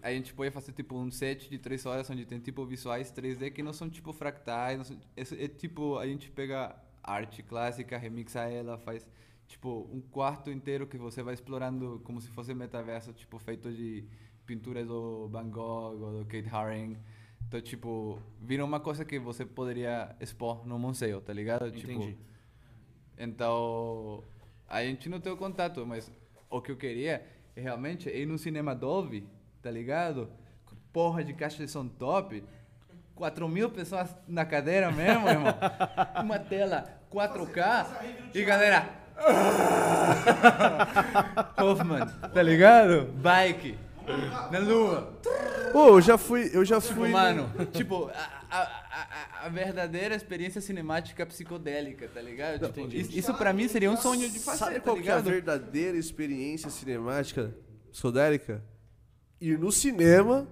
A 0.00 0.12
gente 0.12 0.32
pode 0.32 0.52
fazer, 0.52 0.70
tipo, 0.70 0.96
um 0.96 1.10
set 1.10 1.50
de 1.50 1.58
três 1.58 1.84
horas 1.84 2.08
onde 2.08 2.24
tem, 2.24 2.38
tipo, 2.38 2.64
visuais 2.64 3.10
3D 3.12 3.50
que 3.50 3.64
não 3.64 3.72
são, 3.72 3.90
tipo, 3.90 4.12
fractais. 4.12 4.86
São, 4.86 4.96
é, 5.16 5.22
é, 5.22 5.48
tipo, 5.48 5.98
a 5.98 6.06
gente 6.06 6.30
pega 6.30 6.76
arte 7.02 7.42
clássica, 7.42 7.98
remixa 7.98 8.42
ela, 8.42 8.78
faz, 8.78 9.08
tipo, 9.50 9.90
um 9.92 10.00
quarto 10.00 10.48
inteiro 10.48 10.86
que 10.86 10.96
você 10.96 11.24
vai 11.24 11.34
explorando 11.34 12.00
como 12.04 12.20
se 12.20 12.30
fosse 12.30 12.54
metaverso, 12.54 13.12
tipo, 13.12 13.36
feito 13.40 13.72
de 13.72 14.04
pinturas 14.46 14.86
do 14.86 15.28
Van 15.28 15.48
Gogh 15.50 16.00
ou 16.00 16.18
do 16.18 16.24
Kate 16.24 16.48
Haring. 16.48 16.96
Então, 17.48 17.60
tipo, 17.60 18.22
vira 18.40 18.64
uma 18.64 18.78
coisa 18.78 19.04
que 19.04 19.18
você 19.18 19.44
poderia 19.44 20.14
expor 20.20 20.64
no 20.64 20.78
museu, 20.78 21.20
tá 21.20 21.32
ligado? 21.32 21.68
Tipo, 21.72 21.92
Entendi. 21.92 22.16
então, 23.18 24.22
a 24.68 24.84
gente 24.84 25.08
não 25.08 25.20
tem 25.20 25.32
o 25.32 25.36
contato, 25.36 25.84
mas 25.84 26.10
o 26.48 26.62
que 26.62 26.70
eu 26.70 26.76
queria 26.76 27.26
é 27.56 27.60
realmente 27.60 28.08
ir 28.08 28.26
no 28.26 28.38
cinema 28.38 28.72
Dolby, 28.72 29.26
tá 29.60 29.70
ligado? 29.70 30.30
Porra 30.92 31.24
de 31.24 31.34
caixa 31.34 31.64
de 31.64 31.68
som 31.68 31.88
top. 31.88 32.44
4 33.16 33.48
mil 33.48 33.68
pessoas 33.68 34.16
na 34.26 34.46
cadeira 34.46 34.92
mesmo, 34.92 35.28
irmão. 35.28 35.54
Uma 36.22 36.38
tela 36.38 37.00
4K. 37.10 38.30
E 38.32 38.44
galera. 38.44 38.99
Hoffman, 41.58 42.06
tá 42.32 42.42
ligado? 42.42 43.06
Bike. 43.14 43.76
Na 44.50 44.58
lua. 44.58 45.12
Pô, 45.72 45.88
eu 45.90 46.00
já 46.00 46.18
fui. 46.18 46.50
Eu 46.52 46.64
já 46.64 46.80
Tipo, 46.80 46.94
fui. 46.94 47.08
mano, 47.10 47.48
tipo, 47.72 48.10
a, 48.12 48.28
a, 48.50 49.42
a, 49.42 49.46
a 49.46 49.48
verdadeira 49.48 50.14
experiência 50.16 50.60
cinemática 50.60 51.24
psicodélica, 51.26 52.08
tá 52.12 52.20
ligado? 52.20 52.66
Tipo, 52.66 52.88
isso, 52.92 53.16
isso 53.16 53.34
pra 53.34 53.52
mim 53.52 53.68
seria 53.68 53.90
um 53.90 53.96
sonho 53.96 54.28
de 54.28 54.40
fazer, 54.40 54.58
Sabe 54.58 54.74
tá 54.76 54.80
qual 54.80 54.96
que 54.96 55.08
é 55.08 55.12
a 55.12 55.20
verdadeira 55.20 55.96
experiência 55.96 56.70
cinemática 56.70 57.54
psicodélica? 57.92 58.64
Ir 59.40 59.58
no 59.58 59.70
cinema, 59.70 60.48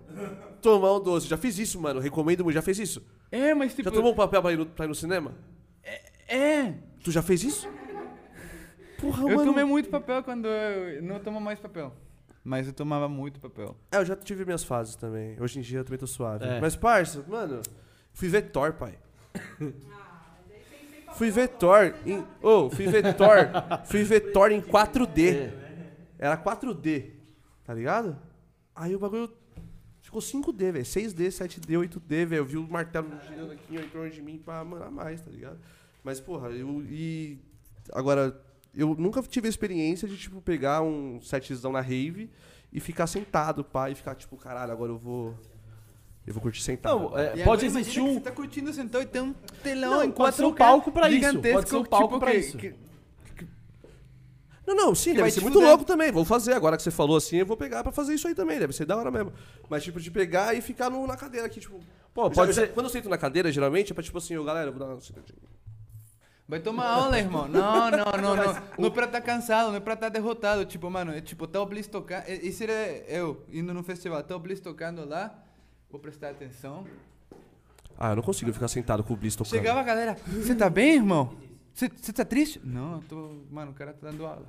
tomar 0.63 0.95
um 0.95 1.01
doce. 1.03 1.27
Já 1.27 1.37
fiz 1.37 1.59
isso, 1.59 1.81
mano. 1.81 1.99
Recomendo 2.01 2.45
muito. 2.45 2.55
Já 2.55 2.63
fez 2.63 2.79
isso? 2.79 3.03
É, 3.31 3.55
mas 3.55 3.75
tipo. 3.75 3.89
Já 3.89 3.95
tomou 3.95 4.13
um 4.13 4.17
papel 4.17 4.41
pra 4.41 4.53
ir 4.53 4.59
no, 4.59 4.67
pra 4.67 4.85
ir 4.85 4.89
no 4.89 4.95
cinema? 4.95 5.35
É! 6.29 6.75
Tu 7.03 7.11
já 7.11 7.23
fez 7.23 7.43
isso? 7.43 7.69
Porra, 9.01 9.23
Eu 9.23 9.37
mano. 9.37 9.45
tomei 9.51 9.65
muito 9.65 9.89
papel 9.89 10.23
quando 10.23 10.47
eu 10.47 11.03
não 11.03 11.19
tomo 11.21 11.41
mais 11.41 11.59
papel. 11.59 11.95
Mas 12.45 12.67
eu 12.67 12.73
tomava 12.73 13.09
muito 13.09 13.39
papel. 13.41 13.77
É, 13.93 13.99
eu 13.99 14.05
já 14.05 14.17
tive 14.17 14.45
minhas 14.45 14.65
fases 14.65 14.97
também. 14.97 15.41
Hoje 15.41 15.59
em 15.59 15.63
dia 15.63 15.81
eu 15.81 15.85
também 15.85 15.99
tô 15.99 16.07
suave. 16.07 16.45
É. 16.45 16.61
Mas, 16.61 16.75
parça, 16.75 17.25
mano, 17.29 17.61
fui 18.13 18.29
ver 18.29 18.51
Thor, 18.51 18.73
pai. 18.73 18.99
fui 21.15 21.31
ver 21.31 21.49
Thor 21.49 21.95
em. 22.07 22.25
Ô, 22.43 22.71
fui 22.71 22.87
ver 22.87 23.15
Thor. 23.15 23.37
fui 23.85 24.03
ver 24.03 24.33
Thor 24.33 24.51
em 24.51 24.61
4D. 24.61 25.53
Era 26.19 26.37
4D, 26.37 27.11
tá 27.65 27.75
ligado? 27.75 28.19
Aí 28.75 28.95
o 28.95 28.99
bagulho 28.99 29.31
ficou 30.01 30.21
5D, 30.21 30.73
velho. 30.73 30.85
6D, 30.85 31.29
7D, 31.29 31.79
8D, 31.79 32.25
velho. 32.27 32.41
Eu 32.41 32.45
vi 32.45 32.57
o 32.57 32.67
martelo 32.69 33.09
girando 33.29 33.53
aqui 33.53 33.77
em 33.77 33.89
torno 33.89 34.11
de 34.11 34.23
mim 34.23 34.39
pra 34.39 34.65
mandar 34.65 34.91
mais, 34.91 35.21
tá 35.21 35.31
ligado? 35.31 35.59
Mas, 36.03 36.19
porra, 36.21 36.49
eu. 36.51 36.83
E. 36.89 37.39
Agora, 37.93 38.41
eu 38.75 38.95
nunca 38.99 39.23
tive 39.23 39.47
a 39.47 39.51
experiência 39.51 40.07
de, 40.09 40.17
tipo, 40.17 40.41
pegar 40.41 40.83
um 40.83 41.21
setzão 41.21 41.73
na 41.73 41.81
rave 41.81 42.31
e 42.73 42.81
ficar 42.81 43.07
sentado, 43.07 43.65
pá, 43.65 43.91
e 43.91 43.95
ficar, 43.95 44.15
tipo, 44.15 44.37
caralho, 44.37 44.73
agora 44.73 44.93
eu 44.93 44.99
vou. 44.99 45.35
Eu 46.27 46.35
vou 46.35 46.43
curtir 46.43 46.63
sentado. 46.63 46.99
Não, 47.11 47.19
é, 47.19 47.43
pode 47.43 47.65
existir 47.65 47.95
que 47.95 48.01
um. 48.01 48.15
Você 48.15 48.21
tá 48.21 48.31
curtindo 48.31 48.71
sentado 48.73 49.01
e 49.03 49.07
tem 49.07 49.23
um 49.23 49.33
telão 49.63 49.91
Não, 49.93 50.05
em 50.05 50.11
pode 50.11 50.37
ser 50.37 50.45
um 50.45 50.51
4K 50.53 50.57
palco 50.59 50.93
pra 50.93 51.09
isso, 51.11 51.39
pode 51.41 51.69
ser 51.71 51.77
um 51.77 51.85
palco 51.85 52.07
tipo, 52.09 52.21
pra 52.21 52.31
que- 52.33 52.37
isso. 52.37 52.59
que- 52.59 52.75
Não, 54.67 54.75
não, 54.77 54.95
sim, 54.95 55.13
Que 55.13 55.17
deve 55.17 55.31
ser 55.31 55.41
muito 55.41 55.55
fuder. 55.55 55.69
louco 55.71 55.85
também. 55.87 56.13
Vou 56.13 56.27
fazer. 56.27 56.53
Agora 56.53 56.77
que 56.77 56.83
você 56.83 56.91
falou 56.91 57.17
assim, 57.17 57.37
eu 57.39 57.47
vou 57.47 57.57
pegar 57.57 57.83
pra 57.83 57.91
fazer 57.91 58.13
isso 58.13 58.29
aí 58.29 58.35
também. 58.35 58.59
Deve 58.59 58.75
ser 58.75 58.85
da 58.85 58.99
hora 58.99 59.11
mesmo. 59.11 59.33
Mas, 59.71 59.83
tipo, 59.83 59.99
de 59.99 60.11
pegar 60.11 60.55
e 60.55 60.61
ficar 60.61 60.91
no- 60.91 61.07
na 61.07 61.17
cadeira 61.17 61.47
aqui, 61.47 61.59
tipo. 61.61 61.81
Pô, 62.13 62.25
já- 62.25 62.31
pode 62.35 62.53
já- 62.53 62.63
ser. 62.63 62.73
quando 62.75 62.85
eu 62.85 62.91
sento 62.91 63.09
na 63.09 63.17
cadeira, 63.17 63.51
geralmente, 63.51 63.93
é 63.93 63.95
pra, 63.95 64.05
tipo 64.05 64.19
assim, 64.19 64.35
eu, 64.35 64.45
galera, 64.45 64.69
eu 64.69 64.73
vou 64.73 64.81
dar 64.87 64.93
uma 64.93 65.01
sentadinha. 65.01 65.39
Vai 66.49 66.61
tomar 66.61 66.87
aula, 66.89 67.19
irmão. 67.19 67.47
Não, 67.47 67.91
não, 67.93 68.05
não, 68.07 68.37
não. 68.37 68.63
Não 68.79 68.87
é 68.87 68.91
pra 68.91 69.05
estar 69.05 69.21
cansado, 69.21 69.69
não 69.69 69.77
é 69.77 69.81
pra 69.81 69.93
estar 69.95 70.09
derrotado. 70.09 70.65
Tipo, 70.65 70.89
mano, 70.91 71.13
é 71.13 71.21
tipo, 71.21 71.47
tá 71.47 71.61
o 71.61 71.67
Bliss 71.67 71.87
tocando. 71.87 72.23
é- 72.27 72.37
Isso 72.37 72.63
era 72.63 72.73
eu 73.07 73.45
indo 73.53 73.75
no 73.75 73.83
festival. 73.83 74.23
Tá 74.23 74.35
o 74.35 74.39
Bliss 74.39 74.59
tocando 74.61 75.07
lá. 75.07 75.35
Vou 75.91 76.01
prestar 76.01 76.31
atenção. 76.31 76.87
Ah, 77.99 78.11
eu 78.11 78.17
não 78.17 78.23
consigo 78.23 78.53
ficar 78.53 78.69
sentado 78.69 79.05
com 79.05 79.13
o 79.13 79.17
Bliss 79.17 79.37
tocando. 79.37 79.51
Chegava 79.51 79.81
a 79.81 79.83
galera. 79.83 80.17
Você 80.27 80.55
tá 80.55 80.71
bem, 80.71 80.95
irmão? 80.95 81.35
Você 81.75 81.89
tá 82.13 82.25
triste? 82.25 82.61
Não, 82.65 82.95
eu 82.95 83.03
tô. 83.09 83.31
Mano, 83.51 83.73
o 83.73 83.75
cara 83.75 83.93
tá 83.93 84.09
dando 84.11 84.25
aula. 84.27 84.47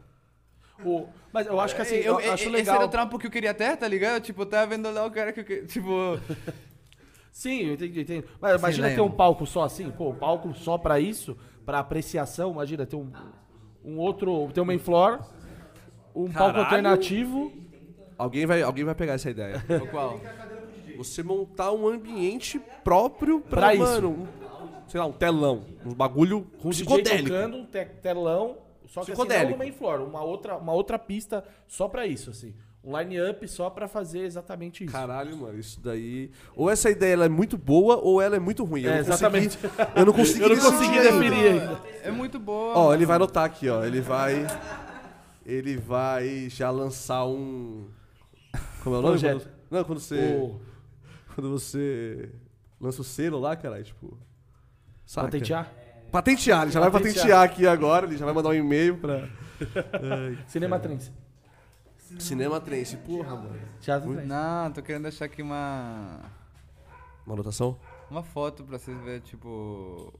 o- 0.86 1.06
Mas 1.34 1.47
eu 1.47 1.60
acho 1.60 1.76
que 1.76 1.82
assim, 1.82 1.95
eu, 1.95 2.20
eu, 2.22 2.32
acho 2.34 2.43
esse 2.43 2.50
legal. 2.50 2.76
era 2.78 2.86
o 2.86 2.89
trampo 2.89 3.20
que 3.20 3.28
eu 3.28 3.32
queria 3.32 3.54
ter, 3.54 3.76
tá 3.76 3.88
ligado? 3.88 4.22
Tipo, 4.22 4.43
eu 4.43 4.45
tava 4.45 4.68
vendo 4.68 4.89
lá 4.89 5.06
o 5.06 5.12
cara 5.12 5.34
que 5.34 5.41
eu 5.41 5.43
queria. 5.43 5.66
Tipo. 5.68 6.18
Sim, 7.32 7.60
eu 7.68 7.74
entendi, 7.74 8.02
entendi. 8.02 8.26
Mas 8.39 8.58
imagina 8.60 8.88
lá, 8.88 8.95
ter 8.95 9.02
um 9.02 9.12
palco 9.12 9.45
só 9.45 9.64
assim, 9.64 9.89
pô, 9.91 10.10
um 10.10 10.16
palco 10.16 10.54
só 10.56 10.78
pra 10.78 11.00
isso, 11.00 11.38
pra 11.70 11.78
apreciação, 11.78 12.51
imagina 12.51 12.84
ter 12.84 12.95
um, 12.95 13.11
um 13.86 13.99
outro, 13.99 14.49
ter 14.51 14.59
um 14.59 14.65
main 14.65 14.80
floor, 14.80 15.20
um 16.15 16.24
palco 16.26 16.34
Caralho. 16.34 16.59
alternativo. 16.61 17.53
Alguém 18.17 18.47
vai, 18.47 18.63
alguém 18.63 18.84
vai 18.84 18.95
pegar 18.95 19.13
essa 19.13 19.30
ideia. 19.30 19.63
qual? 19.91 20.20
Você 20.97 21.22
montar 21.22 21.72
um 21.72 21.88
ambiente 21.88 22.59
próprio 22.84 23.39
pra, 23.39 23.59
Pra 23.61 23.74
isso. 23.76 23.84
mano, 23.84 24.09
um, 24.09 24.28
sei 24.88 24.99
lá, 24.99 25.05
um 25.05 25.11
telão. 25.11 25.63
Um 25.86 25.93
bagulho 25.93 26.41
Com 26.59 26.70
psicodélico. 26.72 27.30
tocando, 27.30 27.57
um 27.57 27.65
te- 27.67 27.86
telão, 28.01 28.57
só 28.88 29.01
que 29.05 29.11
assim, 29.11 29.22
não 29.22 29.72
floor, 29.72 30.01
uma 30.01 30.24
outra, 30.24 30.57
uma 30.57 30.74
outra 30.74 30.97
pista 30.97 31.45
só 31.67 31.88
pra 31.88 32.07
isso, 32.07 32.32
assim. 32.32 32.55
Line-up 32.98 33.48
só 33.48 33.70
pra 33.70 33.88
fazer 33.88 34.20
exatamente 34.20 34.84
isso. 34.84 34.92
Caralho, 34.94 35.36
mano, 35.38 35.60
isso 35.60 35.80
daí. 35.80 36.32
Ou 36.56 36.70
essa 36.70 36.90
ideia 36.90 37.14
ela 37.14 37.26
é 37.26 37.30
muito 37.30 37.57
boa 37.57 37.98
ou 37.98 38.22
ela 38.22 38.36
é 38.36 38.40
muito 38.40 38.64
ruim. 38.64 38.82
Eu 38.84 38.91
É, 38.91 38.98
consegui- 39.03 39.14
exatamente. 39.14 39.60
eu 39.95 40.06
não 40.06 40.14
consegui, 40.14 40.41
Eu 40.44 40.49
não 40.49 40.56
consegui 40.60 40.98
ainda. 40.98 41.11
definir 41.11 41.48
ainda. 41.48 41.82
É 42.03 42.11
muito 42.11 42.40
boa. 42.40 42.78
Ó, 42.78 42.94
ele 42.94 43.06
vai 43.06 43.16
anotar 43.18 43.44
aqui, 43.45 43.70
ó. 43.70 43.84
Ele 43.84 44.02
vai. 44.02 44.45
Ele 45.45 45.78
vai 45.78 46.48
já 46.49 46.70
lançar 46.72 47.26
um. 47.26 47.88
Como 48.84 48.95
é 48.95 48.99
o 48.99 49.02
nome? 49.02 49.20
Quando- 49.20 49.48
não, 49.70 49.84
quando 49.84 49.99
você. 49.99 50.16
O- 50.41 50.60
Quando 51.36 51.52
você 51.52 52.30
lança 52.82 53.02
o 53.02 53.03
selo 53.03 53.40
lá, 53.40 53.56
cara, 53.56 53.82
tipo. 53.84 54.18
Saca? 55.06 55.28
Patentear? 55.28 55.72
Patentear, 56.11 56.64
ele 56.64 56.72
já 56.72 56.80
vai 56.80 56.90
Patentear. 56.91 57.16
patentear 57.16 57.41
aqui 57.44 57.68
agora, 57.68 58.06
ele 58.07 58.18
já 58.18 58.26
vai 58.26 58.34
mandar 58.34 58.49
um 58.49 58.53
e-mail 58.53 58.98
pra. 58.98 59.28
Cinema 60.48 60.80
Trends. 60.80 61.11
Cinema 62.18 62.60
Trance, 62.60 62.98
porra, 62.98 63.36
mano. 63.36 63.60
Teatro 63.81 64.11
Trends. 64.11 64.27
Não, 64.27 64.72
tô 64.72 64.81
querendo 64.81 65.03
deixar 65.03 65.26
aqui 65.26 65.41
uma. 65.41 66.19
Uma 67.26 67.36
anotação? 67.36 67.77
Uma 68.10 68.23
foto 68.23 68.64
pra 68.64 68.77
vocês 68.80 68.98
verem, 69.02 69.19
tipo. 69.22 70.11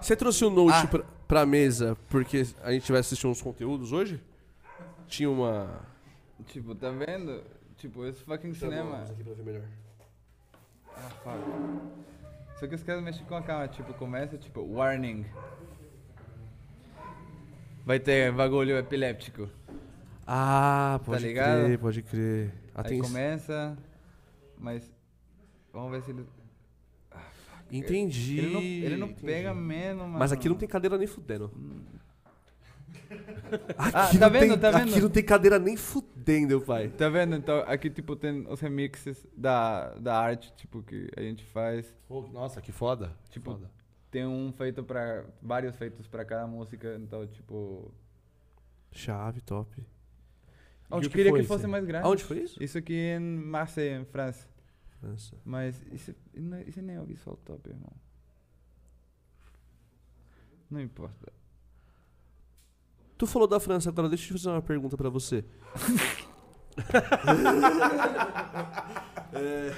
Você 0.00 0.16
trouxe 0.16 0.44
o 0.44 0.50
note 0.50 0.74
Ah. 0.74 0.86
pra, 0.86 1.04
pra 1.28 1.46
mesa 1.46 1.96
porque 2.08 2.46
a 2.62 2.72
gente 2.72 2.90
vai 2.90 3.00
assistir 3.00 3.26
uns 3.26 3.40
conteúdos 3.40 3.92
hoje? 3.92 4.20
Tinha 5.06 5.30
uma. 5.30 5.80
Tipo, 6.46 6.74
tá 6.74 6.90
vendo? 6.90 7.42
Tipo, 7.76 8.04
esse 8.06 8.22
fucking 8.24 8.54
cinema. 8.54 9.02
aqui 9.02 9.22
pra 9.22 9.34
ver 9.34 9.44
melhor. 9.44 9.64
Ah, 10.96 11.10
fuck. 11.22 12.58
Só 12.58 12.66
que 12.66 12.74
os 12.74 12.82
caras 12.82 13.02
mexem 13.02 13.24
com 13.26 13.34
a 13.36 13.42
câmera, 13.42 13.68
tipo, 13.68 13.92
começa, 13.94 14.36
tipo, 14.38 14.60
warning. 14.62 15.24
Vai 17.84 17.98
ter 17.98 18.32
bagulho 18.32 18.78
epiléptico. 18.78 19.48
Ah, 20.26 21.00
pode 21.04 21.24
ligado? 21.24 21.64
crer, 21.64 21.78
pode 21.78 22.02
crer. 22.02 22.54
Aí 22.74 23.00
começa, 23.00 23.76
mas 24.58 24.88
vamos 25.72 25.90
ver 25.90 26.02
se 26.02 26.10
ele... 26.10 26.26
Entendi. 27.70 28.38
Ele 28.38 28.52
não, 28.52 28.60
ele 28.60 28.96
não 28.96 29.06
entendi. 29.08 29.26
pega 29.26 29.54
menos, 29.54 30.02
mano. 30.04 30.18
Mas 30.18 30.30
aqui 30.30 30.48
não 30.48 30.56
tem 30.56 30.68
cadeira 30.68 30.96
nem 30.96 31.06
fudendo. 31.06 31.50
Ah, 33.76 34.06
Aqui 34.06 34.18
tá 34.18 34.26
não 34.26 34.32
vendo, 34.32 34.48
tem, 34.52 34.58
tá 34.58 34.70
vendo? 34.70 34.90
Aqui 34.90 35.00
não 35.02 35.10
tem 35.10 35.22
cadeira 35.22 35.58
nem 35.58 35.76
fudendo, 35.76 36.62
pai. 36.62 36.88
Tá 36.88 37.10
vendo? 37.10 37.36
Então, 37.36 37.58
aqui, 37.66 37.90
tipo, 37.90 38.16
tem 38.16 38.46
os 38.48 38.58
remixes 38.58 39.26
da, 39.36 39.92
da 39.96 40.18
arte, 40.18 40.50
tipo, 40.56 40.82
que 40.82 41.10
a 41.14 41.20
gente 41.20 41.44
faz. 41.44 41.94
Pô, 42.08 42.22
nossa, 42.32 42.62
que 42.62 42.72
foda. 42.72 43.14
Tipo, 43.28 43.52
foda. 43.52 43.70
Tem 44.12 44.26
um 44.26 44.52
feito 44.52 44.84
pra... 44.84 45.24
Vários 45.40 45.74
feitos 45.74 46.06
pra 46.06 46.22
cada 46.22 46.46
música, 46.46 46.98
então, 47.00 47.26
tipo... 47.26 47.90
Chave, 48.92 49.40
top. 49.40 49.82
Onde 50.90 51.06
eu 51.06 51.10
que 51.10 51.16
queria 51.16 51.32
foi 51.32 51.40
que 51.40 51.46
fosse 51.46 51.62
esse? 51.62 51.70
mais 51.70 51.86
grande. 51.86 52.06
Aonde 52.06 52.22
foi 52.22 52.40
isso? 52.40 52.62
Isso 52.62 52.76
aqui 52.76 52.94
em 52.94 53.18
Marseille, 53.18 54.02
em 54.02 54.04
França. 54.04 54.46
França. 55.00 55.34
Mas 55.42 55.82
isso, 55.90 56.14
isso 56.66 56.82
nem 56.82 56.96
é 56.96 57.00
o 57.00 57.06
visual 57.06 57.38
top, 57.38 57.70
irmão. 57.70 57.90
Não 60.70 60.82
importa. 60.82 61.32
Tu 63.16 63.26
falou 63.26 63.48
da 63.48 63.58
França 63.58 63.88
agora, 63.88 64.10
deixa 64.10 64.30
eu 64.30 64.36
fazer 64.36 64.50
uma 64.50 64.60
pergunta 64.60 64.94
pra 64.94 65.08
você. 65.08 65.42
É, 69.34 69.74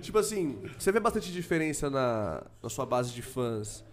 tipo 0.00 0.18
assim, 0.18 0.60
você 0.78 0.92
vê 0.92 1.00
bastante 1.00 1.32
diferença 1.32 1.88
na, 1.90 2.44
na 2.62 2.68
sua 2.68 2.84
base 2.86 3.12
de 3.12 3.22
fãs 3.22 3.84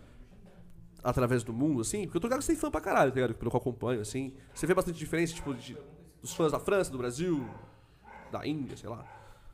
através 1.03 1.43
do 1.43 1.53
mundo, 1.53 1.81
assim? 1.81 2.03
Porque 2.03 2.18
eu 2.18 2.22
tô 2.22 2.27
ligado 2.27 2.39
que 2.39 2.45
você 2.45 2.51
tem 2.53 2.60
fã 2.61 2.69
pra 2.69 2.81
caralho, 2.81 3.11
tá 3.11 3.15
ligado? 3.15 3.34
Pelo 3.35 3.49
que 3.49 3.56
eu 3.56 3.60
acompanho, 3.61 4.01
assim. 4.01 4.34
Você 4.53 4.68
vê 4.68 4.73
bastante 4.73 4.97
diferença, 4.97 5.34
tipo, 5.34 5.53
de- 5.53 5.77
dos 6.22 6.34
fãs 6.34 6.51
da 6.51 6.60
França, 6.60 6.91
do 6.91 6.97
Brasil, 6.97 7.47
da 8.31 8.45
Índia, 8.45 8.76
sei 8.76 8.89
lá. 8.89 9.06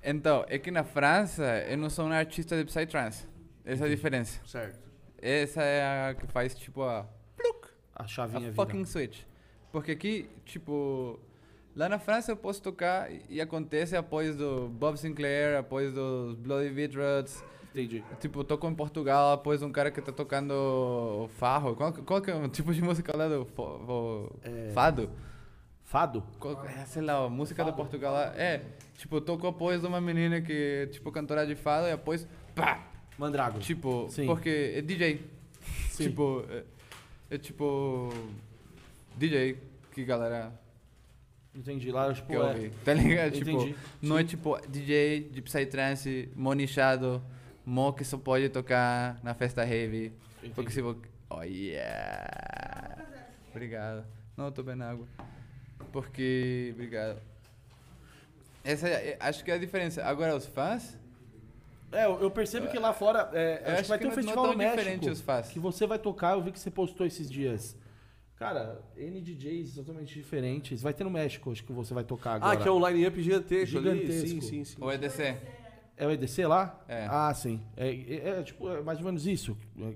Então, 0.03 0.43
é 0.47 0.57
que 0.57 0.71
na 0.71 0.83
França 0.83 1.43
eu 1.67 1.77
não 1.77 1.89
sou 1.89 2.05
um 2.05 2.11
artista 2.11 2.55
de 2.57 2.65
Psytrance. 2.65 3.25
Essa 3.63 3.83
é 3.85 3.87
a 3.87 3.89
diferença. 3.89 4.39
Certo. 4.45 4.79
Essa 5.21 5.61
é 5.63 6.09
a 6.09 6.13
que 6.15 6.27
faz 6.27 6.53
tipo 6.55 6.83
a, 6.83 7.07
A 7.95 8.05
chavinha 8.07 8.49
a 8.49 8.53
fucking 8.53 8.85
switch. 8.85 9.21
Porque 9.71 9.91
aqui, 9.91 10.29
tipo, 10.45 11.19
lá 11.75 11.89
na 11.89 11.99
França 11.99 12.31
eu 12.31 12.37
posso 12.37 12.61
tocar 12.61 13.09
e 13.29 13.39
acontece 13.41 13.95
após 13.95 14.35
do 14.35 14.67
Bob 14.69 14.97
Sinclair, 14.97 15.57
após 15.57 15.93
dos 15.93 16.35
Bloody 16.35 16.69
Vitruts. 16.69 17.43
Entendi. 17.71 18.01
Tipo, 18.21 18.39
eu 18.39 18.43
toco 18.45 18.67
em 18.69 18.73
Portugal 18.73 19.33
após 19.33 19.61
um 19.61 19.69
cara 19.71 19.91
que 19.91 20.01
tá 20.01 20.11
tocando 20.11 21.29
farro. 21.37 21.75
Qual, 21.75 21.91
qual 21.91 22.21
que 22.21 22.31
é 22.31 22.35
o 22.35 22.47
tipo 22.47 22.73
de 22.73 22.81
música 22.81 23.15
lá 23.17 23.27
do 23.27 23.45
É. 24.43 24.71
fado? 24.73 25.09
Fado? 25.83 26.23
Qual- 26.39 26.65
é, 26.65 26.85
sei 26.85 27.01
lá, 27.01 27.27
música 27.29 27.63
do 27.65 27.73
Portugal 27.73 28.13
lá. 28.13 28.33
É, 28.37 28.61
tipo, 28.97 29.17
eu 29.17 29.21
toco 29.21 29.45
após 29.45 29.83
uma 29.83 29.99
menina 29.99 30.39
que, 30.41 30.87
tipo, 30.91 31.11
cantora 31.11 31.45
de 31.45 31.53
fado 31.55 31.87
e 31.87 31.91
após, 31.91 32.25
pá! 32.55 32.87
Mandrago. 33.17 33.59
Tipo, 33.59 34.07
Sim. 34.09 34.25
porque 34.25 34.73
é 34.77 34.81
DJ. 34.81 35.21
Sim. 35.89 36.03
Tipo, 36.09 36.43
é, 36.49 36.63
é 37.31 37.37
tipo. 37.37 38.09
DJ 39.17 39.57
que 39.93 40.03
galera 40.03 40.51
Entendi. 41.55 41.91
Lá, 41.91 42.13
tipo, 42.13 42.27
quer 42.27 42.35
é. 42.35 42.39
ouvir. 42.39 42.71
Tá 42.83 42.93
ligado? 42.93 43.31
Tipo, 43.31 43.49
Entendi. 43.51 43.75
não 44.01 44.17
é 44.17 44.23
tipo 44.23 44.57
DJ 44.67 45.29
de 45.31 45.41
Psytrance, 45.41 46.29
monichado, 46.35 47.23
mo 47.65 47.93
que 47.93 48.03
só 48.03 48.17
pode 48.17 48.49
tocar 48.49 49.19
na 49.23 49.33
festa 49.33 49.63
rave. 49.63 50.11
Porque 50.53 50.71
se 50.71 50.81
você. 50.81 50.99
Oh 51.29 51.41
yeah! 51.41 53.05
Obrigado. 53.51 54.05
Não, 54.37 54.45
eu 54.45 54.51
tô 54.51 54.61
bem 54.63 54.75
na 54.75 54.91
água. 54.91 55.07
Porque. 55.91 56.71
Obrigado. 56.73 57.19
Essa 58.63 58.89
é, 58.89 59.09
é- 59.11 59.17
acho 59.19 59.43
que 59.43 59.51
é 59.51 59.53
a 59.53 59.57
diferença. 59.57 60.03
Agora, 60.03 60.35
os 60.35 60.45
fãs. 60.45 60.97
É, 61.91 62.05
eu 62.05 62.19
eu 62.21 62.29
percebo 62.31 62.67
que 62.67 62.77
lá 62.77 62.91
fora. 62.93 63.29
É, 63.33 63.61
Eu 63.65 63.73
acho 63.73 63.83
que 63.83 63.89
vai 63.89 63.97
ter 63.99 64.05
um 64.05 64.09
não- 64.09 64.15
festival 64.15 64.43
no 64.43 64.49
tão 64.49 64.57
México. 64.57 64.77
diferente 64.77 65.09
os 65.09 65.21
fãs. 65.21 65.47
Que 65.49 65.59
você 65.59 65.87
vai 65.87 65.97
tocar, 65.99 66.33
eu 66.33 66.41
vi 66.41 66.51
que 66.51 66.59
você 66.59 66.69
postou 66.69 67.05
esses 67.07 67.29
dias. 67.31 67.77
Cara, 68.37 68.81
N 68.97 69.21
DJs 69.21 69.75
totalmente 69.75 70.13
diferentes. 70.13 70.81
Vai 70.81 70.93
ter 70.93 71.03
no 71.05 71.09
México, 71.09 71.51
acho 71.51 71.63
que 71.63 71.71
você 71.71 71.93
vai 71.93 72.03
tocar 72.03 72.33
agora. 72.33 72.53
Ah, 72.53 72.57
que 72.61 72.67
é 72.67 72.71
um 72.71 72.85
line-up 72.85 73.21
gigantesco, 73.21 73.77
ali. 73.77 73.89
Gigantesco. 74.07 74.27
Sim, 74.27 74.41
sim, 74.41 74.63
sim. 74.65 74.77
O 74.83 74.91
EDC. 74.91 75.37
É 75.97 76.05
o 76.05 76.11
EDC 76.11 76.45
lá? 76.45 76.83
É. 76.87 77.07
Ah, 77.09 77.33
sim. 77.33 77.61
É, 77.77 77.89
é- 77.89 78.29
é, 78.39 78.43
tipo, 78.43 78.69
é 78.69 78.81
mais 78.81 78.99
ou 78.99 79.05
menos 79.05 79.25
isso. 79.25 79.57
É, 79.79 79.93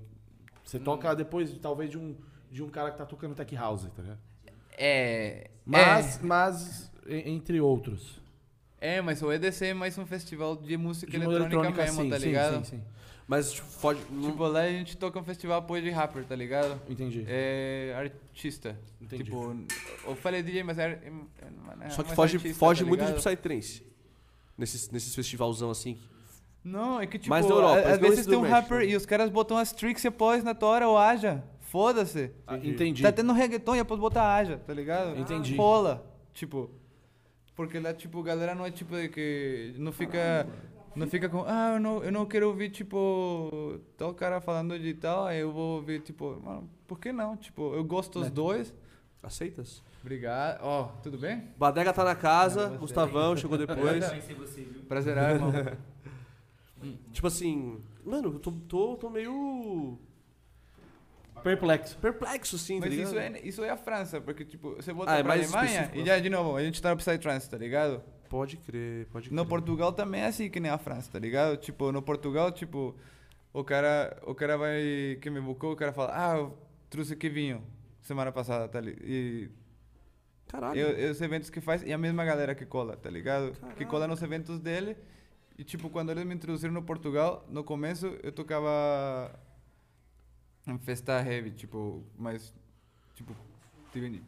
Você 0.64 0.78
Hum. 0.78 0.84
toca 0.84 1.14
depois, 1.14 1.52
talvez, 1.58 1.90
de 1.90 1.98
um, 1.98 2.14
de 2.50 2.62
um 2.62 2.68
cara 2.70 2.90
que 2.92 2.96
tá 2.96 3.04
tocando 3.04 3.34
Tech 3.34 3.54
House, 3.56 3.82
tá 3.94 4.02
ligado? 4.02 4.18
É. 4.78 5.50
Mas, 5.66 6.20
mas, 6.22 6.92
e- 7.06 7.28
entre 7.28 7.60
outros. 7.60 8.20
É, 8.80 8.96
é, 8.96 9.00
mas 9.02 9.20
o 9.20 9.30
EDC 9.32 9.66
é 9.66 9.74
mais 9.74 9.98
um 9.98 10.06
festival 10.06 10.56
de 10.56 10.76
música 10.76 11.10
De 11.10 11.18
uma 11.18 11.34
eletrônica, 11.34 11.82
mesmo, 11.82 12.02
sim, 12.04 12.08
tá 12.08 12.18
sim, 12.18 12.26
ligado? 12.26 12.64
sim, 12.64 12.76
sim. 12.78 12.82
Mas 13.30 13.52
tipo, 13.52 13.68
foge. 13.68 14.00
Tipo, 14.22 14.42
lá 14.48 14.62
a 14.62 14.68
gente 14.72 14.96
toca 14.96 15.16
um 15.16 15.22
festival 15.22 15.58
apoio 15.60 15.80
de 15.80 15.88
rapper, 15.90 16.24
tá 16.24 16.34
ligado? 16.34 16.82
Entendi. 16.90 17.24
É 17.28 17.94
artista. 17.96 18.76
Entendi. 19.00 19.22
Tipo, 19.22 19.54
eu 20.04 20.16
falei 20.16 20.42
DJ, 20.42 20.64
mas 20.64 20.80
é. 20.80 20.82
é- 20.82 21.12
é- 21.46 21.86
é 21.86 21.90
Só 21.90 22.02
que 22.02 22.08
mais 22.08 22.16
foge, 22.16 22.36
artista, 22.38 22.58
foge 22.58 22.82
tá 22.82 22.88
muito 22.88 23.04
de? 23.04 23.12
Psytrance. 23.12 23.86
Nesses, 24.58 24.90
nesses 24.90 25.14
festivalzão 25.14 25.70
assim. 25.70 25.96
Não, 26.64 27.00
é 27.00 27.06
que 27.06 27.20
tipo, 27.20 27.30
Mais 27.30 27.46
na 27.46 27.52
Europa, 27.54 27.82
mas 27.84 27.92
às 27.92 27.98
vezes 28.00 28.26
tem 28.26 28.36
um 28.36 28.40
México. 28.40 28.60
rapper 28.60 28.80
e 28.88 28.96
os 28.96 29.06
caras 29.06 29.30
botam 29.30 29.56
as 29.56 29.70
tricks 29.70 30.02
e 30.02 30.08
após 30.08 30.42
na 30.42 30.52
tora 30.52 30.88
ou 30.88 30.98
haja. 30.98 31.44
Foda-se. 31.60 32.32
Ah, 32.44 32.56
entendi. 32.56 33.00
Tá 33.00 33.12
tendo 33.12 33.32
reggaeton 33.32 33.76
e 33.76 33.78
após 33.78 34.00
botar 34.00 34.34
haja, 34.34 34.58
tá 34.58 34.74
ligado? 34.74 35.16
Entendi. 35.16 35.54
Rola. 35.54 36.04
Tipo. 36.34 36.68
Porque 37.54 37.78
lá, 37.78 37.94
tipo, 37.94 38.18
a 38.18 38.24
galera 38.24 38.56
não 38.56 38.66
é 38.66 38.72
tipo 38.72 38.96
de 38.96 39.08
que. 39.08 39.72
Não 39.78 39.92
fica. 39.92 40.48
Não 40.94 41.06
fica 41.06 41.28
com. 41.28 41.44
Ah, 41.46 41.72
eu 41.74 41.80
não, 41.80 42.02
eu 42.04 42.10
não 42.12 42.26
quero 42.26 42.48
ouvir, 42.48 42.70
tipo. 42.70 43.80
Tal 43.96 44.12
cara 44.14 44.40
falando 44.40 44.78
de 44.78 44.92
tal, 44.94 45.24
aí 45.26 45.40
eu 45.40 45.52
vou 45.52 45.76
ouvir, 45.76 46.00
tipo. 46.00 46.40
Mano, 46.44 46.68
por 46.86 46.98
que 46.98 47.12
não? 47.12 47.36
Tipo, 47.36 47.74
eu 47.74 47.84
gosto 47.84 48.18
dos 48.20 48.30
dois. 48.30 48.74
Aceitas? 49.22 49.82
Obrigado. 50.00 50.60
Ó, 50.62 50.84
tudo 51.02 51.18
bem? 51.18 51.48
Badega 51.56 51.92
tá 51.92 52.02
na 52.04 52.14
casa, 52.14 52.68
Gustavão 52.78 53.36
chegou 53.36 53.58
depois. 53.58 54.04
Prazer, 54.88 55.16
irmão. 55.16 55.52
tipo 57.12 57.26
assim, 57.26 57.82
mano, 58.04 58.32
eu 58.32 58.38
tô, 58.38 58.50
tô, 58.50 58.96
tô 58.96 59.10
meio 59.10 59.98
Perplexo. 61.42 61.96
perplexo, 61.98 62.56
assim, 62.56 62.80
tá 62.80 62.86
Mas 62.86 62.94
ligado? 62.94 63.08
isso 63.08 63.18
é, 63.18 63.40
isso 63.42 63.64
é 63.64 63.70
a 63.70 63.76
França, 63.76 64.20
porque, 64.20 64.44
tipo, 64.44 64.74
você 64.76 64.92
volta 64.92 65.12
Ah, 65.12 65.18
é 65.18 65.22
pra 65.22 65.32
Alemanha 65.34 65.90
e 65.94 65.98
né? 65.98 66.04
já, 66.06 66.18
de 66.18 66.28
novo, 66.30 66.56
a 66.56 66.62
gente 66.62 66.80
tá 66.80 66.90
no 66.90 66.96
Psytrance, 66.96 67.48
tá 67.48 67.56
ligado? 67.56 68.02
Pode 68.30 68.56
crer, 68.56 69.06
pode 69.08 69.28
crer. 69.28 69.36
No 69.36 69.44
Portugal 69.44 69.92
também 69.92 70.22
é 70.22 70.26
assim 70.28 70.48
que 70.48 70.58
nem 70.60 70.70
a 70.70 70.78
França, 70.78 71.10
tá 71.12 71.18
ligado? 71.18 71.56
Tipo, 71.58 71.92
no 71.92 72.00
Portugal, 72.00 72.50
tipo, 72.52 72.94
o 73.52 73.62
cara, 73.64 74.16
o 74.24 74.34
cara 74.34 74.56
vai, 74.56 75.18
que 75.20 75.28
me 75.28 75.40
bucou, 75.40 75.72
o 75.72 75.76
cara 75.76 75.92
fala, 75.92 76.12
ah, 76.14 76.36
eu 76.38 76.56
trouxe 76.88 77.12
aqui 77.12 77.28
vinho 77.28 77.62
semana 78.00 78.30
passada, 78.32 78.66
tá 78.68 78.80
ligado? 78.80 79.04
E 79.04 79.50
Caralho. 80.46 80.78
eu, 80.80 80.88
eu- 80.90 81.10
os 81.10 81.20
eventos 81.20 81.50
que 81.50 81.60
faz, 81.60 81.82
e 81.82 81.92
a 81.92 81.98
mesma 81.98 82.24
galera 82.24 82.54
que 82.54 82.64
cola, 82.64 82.96
tá 82.96 83.10
ligado? 83.10 83.50
Que 83.52 83.60
Caralho. 83.60 83.86
cola 83.88 84.06
nos 84.08 84.22
eventos 84.22 84.58
dele. 84.60 84.96
E, 85.58 85.64
tipo, 85.64 85.90
quando 85.90 86.10
eles 86.10 86.24
me 86.24 86.34
introduziram 86.34 86.72
no 86.72 86.82
Portugal, 86.82 87.44
no 87.48 87.62
começo 87.62 88.06
eu 88.22 88.32
tocava 88.32 89.38
em 90.66 90.78
festa 90.78 91.20
heavy, 91.20 91.50
tipo, 91.50 92.02
mas, 92.16 92.54
tipo, 93.14 93.34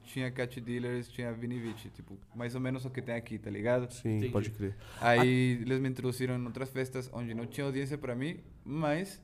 tinha 0.05 0.31
Cat 0.31 0.61
Dealers, 0.61 1.09
tinha 1.09 1.33
Vinivici, 1.33 1.89
tipo, 1.91 2.19
mais 2.35 2.55
ou 2.55 2.61
menos 2.61 2.85
o 2.85 2.91
que 2.91 3.01
tem 3.03 3.15
aqui, 3.15 3.39
tá 3.39 3.51
ligado? 3.51 3.93
Sim, 3.93 4.17
Entendi. 4.17 4.33
pode 4.33 4.51
crer. 4.51 4.77
Aí 5.01 5.59
eles 5.63 5.79
me 5.79 5.89
introduziram 5.89 6.37
em 6.37 6.45
outras 6.45 6.69
festas 6.71 7.11
onde 7.13 7.35
não 7.35 7.47
tinha 7.47 7.65
audiência 7.67 7.97
pra 7.97 8.15
mim, 8.15 8.41
mas 8.65 9.21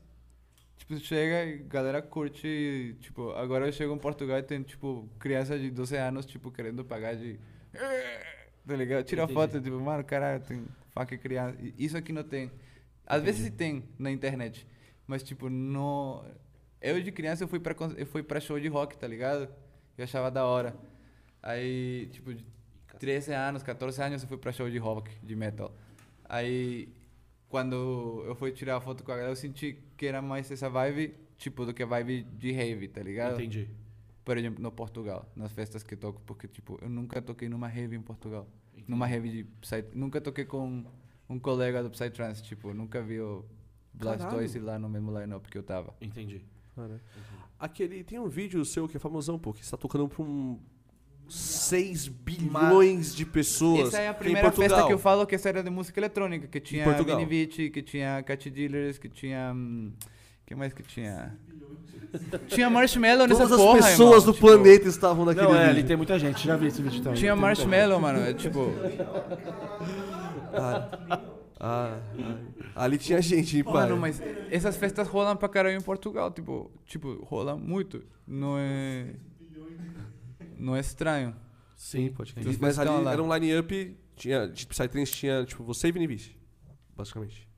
tipo 0.76 0.96
chega 0.98 1.44
e 1.44 1.58
galera 1.58 2.00
curte, 2.00 2.46
e, 2.46 2.94
tipo, 3.00 3.30
agora 3.32 3.66
eu 3.66 3.72
chego 3.72 3.94
em 3.94 3.98
Portugal 3.98 4.38
e 4.38 4.42
tem 4.42 4.62
tipo 4.62 5.08
criança 5.18 5.58
de 5.58 5.70
12 5.70 5.96
anos 5.96 6.24
tipo 6.24 6.50
querendo 6.50 6.84
pagar 6.84 7.16
de 7.16 7.38
tá 8.66 8.76
ligado? 8.76 9.04
Tira 9.04 9.24
Entendi. 9.24 9.34
foto, 9.34 9.60
tipo, 9.60 9.80
mano, 9.80 10.04
caralho, 10.04 10.42
tem 10.44 10.64
criança. 11.20 11.56
E 11.60 11.74
Isso 11.78 11.96
aqui 11.96 12.12
não 12.12 12.22
tem. 12.22 12.50
Às 13.06 13.22
vezes 13.22 13.50
tem 13.50 13.84
na 13.98 14.10
internet, 14.10 14.66
mas 15.06 15.22
tipo, 15.22 15.48
não 15.48 16.24
eu 16.80 17.00
de 17.02 17.10
criança 17.10 17.44
eu 17.44 17.48
fui 17.48 17.58
para 17.58 17.74
eu 17.96 18.06
fui 18.06 18.22
para 18.22 18.40
show 18.40 18.58
de 18.58 18.68
rock, 18.68 18.96
tá 18.96 19.06
ligado? 19.06 19.48
Eu 19.98 20.04
achava 20.04 20.30
da 20.30 20.46
hora. 20.46 20.74
Aí, 21.42 22.08
tipo, 22.12 22.32
de 22.32 22.46
13 22.98 23.32
anos, 23.32 23.62
14 23.62 24.00
anos 24.00 24.22
eu 24.22 24.28
fui 24.28 24.38
pra 24.38 24.52
show 24.52 24.70
de 24.70 24.78
rock, 24.78 25.10
de 25.22 25.34
metal. 25.34 25.76
Aí, 26.24 26.88
quando 27.48 28.22
eu 28.24 28.34
fui 28.36 28.52
tirar 28.52 28.76
a 28.76 28.80
foto 28.80 29.02
com 29.02 29.10
a 29.10 29.16
galera, 29.16 29.32
eu 29.32 29.36
senti 29.36 29.78
que 29.96 30.06
era 30.06 30.22
mais 30.22 30.50
essa 30.50 30.70
vibe, 30.70 31.14
tipo, 31.36 31.66
do 31.66 31.74
que 31.74 31.82
a 31.82 31.86
vibe 31.86 32.22
de 32.22 32.52
rave, 32.52 32.86
tá 32.86 33.02
ligado? 33.02 33.34
Entendi. 33.34 33.68
Por 34.24 34.36
exemplo, 34.36 34.62
no 34.62 34.70
Portugal, 34.70 35.26
nas 35.34 35.50
festas 35.52 35.82
que 35.82 35.96
toco, 35.96 36.20
porque, 36.26 36.46
tipo, 36.46 36.78
eu 36.80 36.88
nunca 36.88 37.20
toquei 37.20 37.48
numa 37.48 37.66
rave 37.66 37.96
em 37.96 38.02
Portugal. 38.02 38.46
Numa 38.86 39.06
rave 39.06 39.30
de 39.30 39.44
Psy... 39.60 39.84
Nunca 39.94 40.20
toquei 40.20 40.44
com 40.44 40.84
um 41.28 41.38
colega 41.38 41.82
do 41.82 41.90
Psytrance, 41.90 42.42
tipo, 42.42 42.72
nunca 42.72 43.02
vi 43.02 43.20
o 43.20 43.44
Blastoise 43.92 44.60
lá 44.60 44.78
no 44.78 44.88
mesmo 44.88 45.18
line-up 45.18 45.48
que 45.50 45.58
eu 45.58 45.62
tava. 45.62 45.94
Entendi. 46.00 46.44
Cara. 46.76 47.00
Aquele, 47.58 48.04
tem 48.04 48.18
um 48.18 48.28
vídeo 48.28 48.64
seu 48.64 48.86
que 48.88 48.96
é 48.96 49.00
famosão, 49.00 49.38
pô, 49.38 49.52
que 49.52 49.64
você 49.64 49.70
tá 49.70 49.76
tocando 49.76 50.08
pra 50.08 50.22
um 50.22 50.58
6 51.28 52.08
bilhões 52.08 53.14
de 53.14 53.26
pessoas. 53.26 53.88
Essa 53.88 54.00
é 54.00 54.08
a 54.08 54.14
primeira 54.14 54.48
festa 54.50 54.60
Portugal. 54.60 54.86
que 54.86 54.92
eu 54.92 54.98
falo 54.98 55.26
que 55.26 55.34
essa 55.34 55.48
era 55.48 55.62
de 55.62 55.68
música 55.70 55.98
eletrônica, 55.98 56.46
que 56.46 56.60
tinha 56.60 56.84
Portugal. 56.84 57.18
Vinivici, 57.18 57.68
que 57.68 57.82
tinha 57.82 58.22
Cat 58.22 58.48
Dealers, 58.48 58.96
que 58.98 59.08
tinha... 59.08 59.52
hum, 59.54 59.92
que 60.46 60.54
mais 60.54 60.72
que 60.72 60.82
tinha? 60.82 61.36
Tinha 62.46 62.70
Marshmallow 62.70 63.26
nessa 63.26 63.42
Todas 63.42 63.52
as 63.52 63.58
porra, 63.60 63.76
pessoas 63.82 63.98
irmão. 64.00 64.20
do 64.24 64.32
Tipo, 64.32 64.46
planeta 64.46 64.88
estavam 64.88 65.24
naquele 65.26 65.46
Não, 65.46 65.54
é, 65.54 65.58
vídeo. 65.58 65.70
ali 65.70 65.84
tem 65.84 65.96
muita 65.96 66.18
gente. 66.18 66.46
Já 66.46 66.56
vi 66.56 66.68
esse 66.68 66.80
vídeo 66.80 67.02
também. 67.02 67.18
Tinha 67.18 67.36
Marshmallow, 67.36 68.00
mano. 68.00 68.20
É 68.20 68.32
tipo... 68.32 68.72
Ah, 70.50 71.20
ah, 71.60 72.00
ali 72.74 72.98
tinha 72.98 73.20
gente, 73.20 73.56
hein, 73.56 73.64
pai. 73.64 73.74
Mano, 73.74 73.96
mas 73.96 74.20
essas 74.50 74.76
festas 74.76 75.08
rolam 75.08 75.36
pra 75.36 75.48
caralho 75.48 75.76
em 75.76 75.80
Portugal, 75.80 76.30
tipo, 76.30 76.70
tipo, 76.84 77.24
rola 77.24 77.56
muito. 77.56 78.02
Não 78.26 78.56
é 78.58 79.14
não 80.58 80.74
é 80.74 80.80
estranho. 80.80 81.34
Sim, 81.76 82.10
Pode 82.10 82.34
crer. 82.34 82.58
Mas 82.60 82.78
ali 82.78 82.90
lá. 82.90 83.12
era 83.12 83.22
um 83.22 83.32
line-up, 83.32 83.96
tinha, 84.16 84.48
de 84.48 84.66
Psytrance 84.66 85.12
tinha, 85.12 85.44
tipo, 85.44 85.62
você 85.62 85.88
e 85.88 85.92
Vinivice, 85.92 86.36
basicamente. 86.96 87.48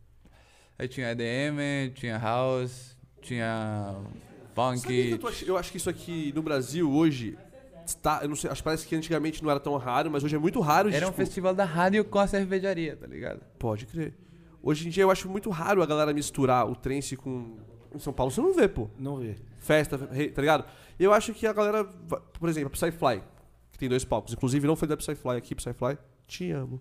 Aí 0.79 0.87
tinha 0.87 1.11
EDM, 1.11 1.93
tinha 1.95 2.19
House, 2.19 2.97
tinha 3.23 3.97
Funk. 4.55 5.19
eu 5.47 5.57
acho 5.57 5.71
que 5.71 5.79
isso 5.79 5.89
aqui 5.89 6.33
no 6.35 6.43
Brasil 6.43 6.91
hoje 6.91 7.39
está, 7.91 8.21
eu 8.23 8.29
não 8.29 8.37
sei, 8.37 8.51
acho 8.51 8.61
que 8.61 8.65
parece 8.65 8.87
que 8.87 8.97
antigamente 8.97 9.43
não 9.43 9.51
era 9.51 9.61
tão 9.61 9.77
raro, 9.77 10.11
mas 10.11 10.25
hoje 10.25 10.37
é 10.37 10.39
muito 10.39 10.61
raro 10.61 10.91
Era 10.91 11.07
um 11.07 11.11
tipo, 11.11 11.23
festival 11.23 11.55
da 11.55 11.65
rádio 11.65 12.05
com 12.05 12.19
a 12.19 12.27
cervejaria, 12.27 12.97
tá 12.97 13.07
ligado? 13.07 13.41
Pode 13.59 13.87
crer. 13.87 14.15
Hoje 14.63 14.87
em 14.87 14.91
dia 14.91 15.05
eu 15.05 15.11
acho 15.11 15.29
muito 15.29 15.51
raro 15.51 15.83
a 15.83 15.87
galera 15.87 16.13
misturar 16.13 16.69
o 16.69 16.75
trance 16.75 17.17
com 17.17 17.57
em 17.95 17.99
São 17.99 18.13
Paulo 18.13 18.31
você 18.31 18.41
não 18.41 18.55
vê, 18.55 18.69
pô. 18.69 18.89
Não 18.99 19.17
vê. 19.17 19.37
Festa, 19.59 19.99
tá 19.99 20.41
ligado? 20.41 20.65
Eu 20.99 21.13
acho 21.13 21.35
que 21.35 21.47
a 21.47 21.53
galera, 21.53 21.85
por 21.85 22.49
exemplo, 22.49 22.69
a 22.69 22.71
Psyfly, 22.71 23.23
que 23.73 23.79
tem 23.79 23.89
dois 23.89 24.05
palcos, 24.05 24.33
inclusive 24.33 24.67
não 24.67 24.77
foi 24.77 24.87
da 24.87 24.97
Psyfly 24.97 25.37
aqui, 25.37 25.55
Psyfly, 25.55 25.99
te 26.27 26.51
amo. 26.51 26.81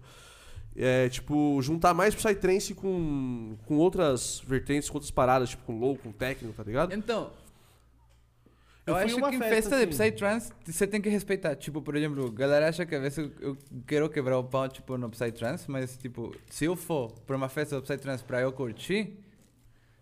É, 0.76 1.10
tipo, 1.10 1.60
juntar 1.62 1.94
mais 1.94 2.14
Psytrance 2.14 2.76
com, 2.76 3.58
com 3.66 3.78
outras 3.78 4.42
vertentes, 4.46 4.90
com 4.90 4.98
outras 4.98 5.12
paradas, 5.12 5.50
tipo 5.50 5.64
com 5.64 5.80
low, 5.80 5.98
com 5.98 6.12
técnico, 6.12 6.54
tá 6.54 6.64
ligado? 6.64 6.94
Então, 6.94 7.32
Eu 8.90 8.96
eu, 8.96 9.06
acho 9.06 9.16
que 9.16 9.36
em 9.36 9.40
festa, 9.40 9.50
festa 9.50 9.78
de 9.78 9.84
assim. 9.84 10.12
Psytrance 10.12 10.52
você 10.66 10.88
tem 10.88 11.02
que 11.02 11.10
respeitar. 11.10 11.56
Tipo, 11.56 11.82
por 11.82 11.96
exemplo, 11.96 12.28
a 12.28 12.32
galera 12.32 12.70
acha 12.70 12.86
que 12.86 12.96
às 12.96 13.02
vezes 13.02 13.18
eu, 13.18 13.32
eu 13.40 13.58
quero 13.86 14.10
quebrar 14.10 14.38
o 14.38 14.44
pau, 14.44 14.68
tipo, 14.68 14.98
no 14.98 15.10
Psytrance, 15.10 15.70
mas, 15.70 15.98
tipo, 15.98 16.36
se 16.50 16.66
eu 16.66 16.76
for 16.76 17.12
pra 17.26 17.36
uma 17.36 17.50
festa 17.50 17.76
do 17.76 17.82
Psytrance 17.82 18.24
pra 18.24 18.42
eu 18.42 18.52
curtir, 18.52 19.18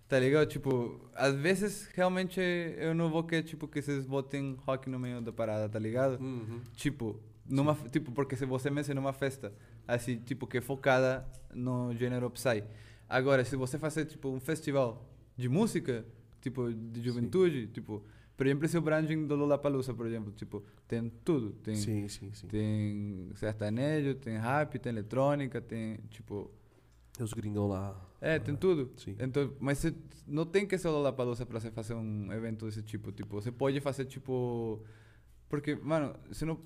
tá 0.07 0.19
ligado? 0.19 0.47
Tipo, 0.47 0.99
às 1.13 1.35
vezes 1.35 1.89
realmente 1.93 2.39
eu 2.39 2.93
não 2.95 3.09
vou 3.09 3.23
querer, 3.23 3.43
tipo, 3.43 3.67
que 3.67 3.81
vocês 3.81 4.05
botem 4.05 4.57
rock 4.65 4.89
no 4.89 4.97
meio 4.97 5.21
da 5.21 5.31
parada, 5.31 5.67
tá 5.67 5.79
ligado? 5.79 6.21
Uhum. 6.21 6.61
Tipo, 6.73 7.19
numa, 7.45 7.75
tipo, 7.91 8.11
porque 8.11 8.35
se 8.35 8.45
você 8.45 8.69
menciona 8.69 8.99
uma 8.99 9.13
festa, 9.13 9.53
assim, 9.87 10.17
tipo, 10.17 10.47
que 10.47 10.57
é 10.57 10.61
focada 10.61 11.27
no 11.53 11.93
gênero 11.95 12.29
Psy. 12.29 12.63
Agora, 13.09 13.43
se 13.45 13.55
você 13.55 13.77
fazer, 13.77 14.05
tipo, 14.05 14.29
um 14.29 14.39
festival 14.39 15.05
de 15.35 15.47
música, 15.47 16.05
tipo, 16.41 16.73
de 16.73 17.01
juventude, 17.01 17.67
tipo, 17.67 18.03
por 18.37 18.45
exemplo, 18.45 18.65
esse 18.65 18.77
o 18.77 18.81
branding 18.81 19.25
do 19.25 19.35
Lollapalooza, 19.35 19.95
por 19.95 20.05
exemplo, 20.05 20.31
tipo, 20.31 20.63
tem 20.87 21.11
tudo. 21.25 21.53
Tem, 21.53 21.75
Sim, 21.75 22.07
sim, 22.07 22.31
sim. 22.31 22.47
tem 22.47 23.31
sertanejo, 23.33 24.13
tem 24.13 24.37
rap, 24.37 24.77
tem 24.77 24.91
eletrônica, 24.91 25.59
tem, 25.59 25.97
tipo... 26.11 26.49
Os 27.19 27.33
gringão 27.33 27.67
lá. 27.67 27.99
É, 28.21 28.37
tem 28.37 28.55
tudo. 28.55 28.91
Sim. 28.95 29.15
Então, 29.19 29.51
mas 29.59 29.79
você 29.79 29.95
não 30.27 30.45
tem 30.45 30.67
que 30.67 30.77
ser 30.77 30.87
o 30.87 30.91
Lollapalooza 30.91 31.47
pra 31.47 31.59
você 31.59 31.71
fazer 31.71 31.95
um 31.95 32.31
evento 32.31 32.67
desse 32.67 32.83
tipo. 32.83 33.11
Tipo, 33.11 33.41
você 33.41 33.51
pode 33.51 33.81
fazer, 33.81 34.05
tipo... 34.05 34.83
Porque, 35.49 35.75
mano, 35.75 36.15
você 36.27 36.45
não, 36.45 36.59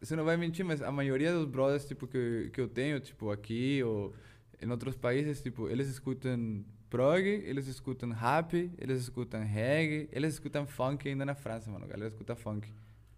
você 0.00 0.14
não 0.14 0.24
vai 0.24 0.36
mentir, 0.36 0.64
mas 0.64 0.80
a 0.82 0.92
maioria 0.92 1.32
dos 1.32 1.46
brothers, 1.46 1.84
tipo, 1.84 2.06
que, 2.06 2.48
que 2.52 2.60
eu 2.60 2.68
tenho, 2.68 3.00
tipo, 3.00 3.30
aqui 3.30 3.82
ou 3.82 4.14
em 4.60 4.70
outros 4.70 4.96
países, 4.96 5.42
tipo, 5.42 5.68
eles 5.68 5.88
escutam 5.88 6.64
prog, 6.92 7.26
eles 7.26 7.66
escutam 7.68 8.10
rap, 8.10 8.70
eles 8.78 9.00
escutam 9.00 9.42
reggae, 9.42 10.10
eles 10.12 10.34
escutam 10.34 10.66
funk 10.66 11.08
ainda 11.08 11.24
na 11.24 11.34
França, 11.34 11.70
mano. 11.70 11.86
A 11.86 11.88
galera 11.88 12.08
escuta 12.08 12.36
funk. 12.36 12.68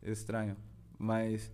É 0.00 0.12
estranho. 0.12 0.56
Mas... 0.96 1.50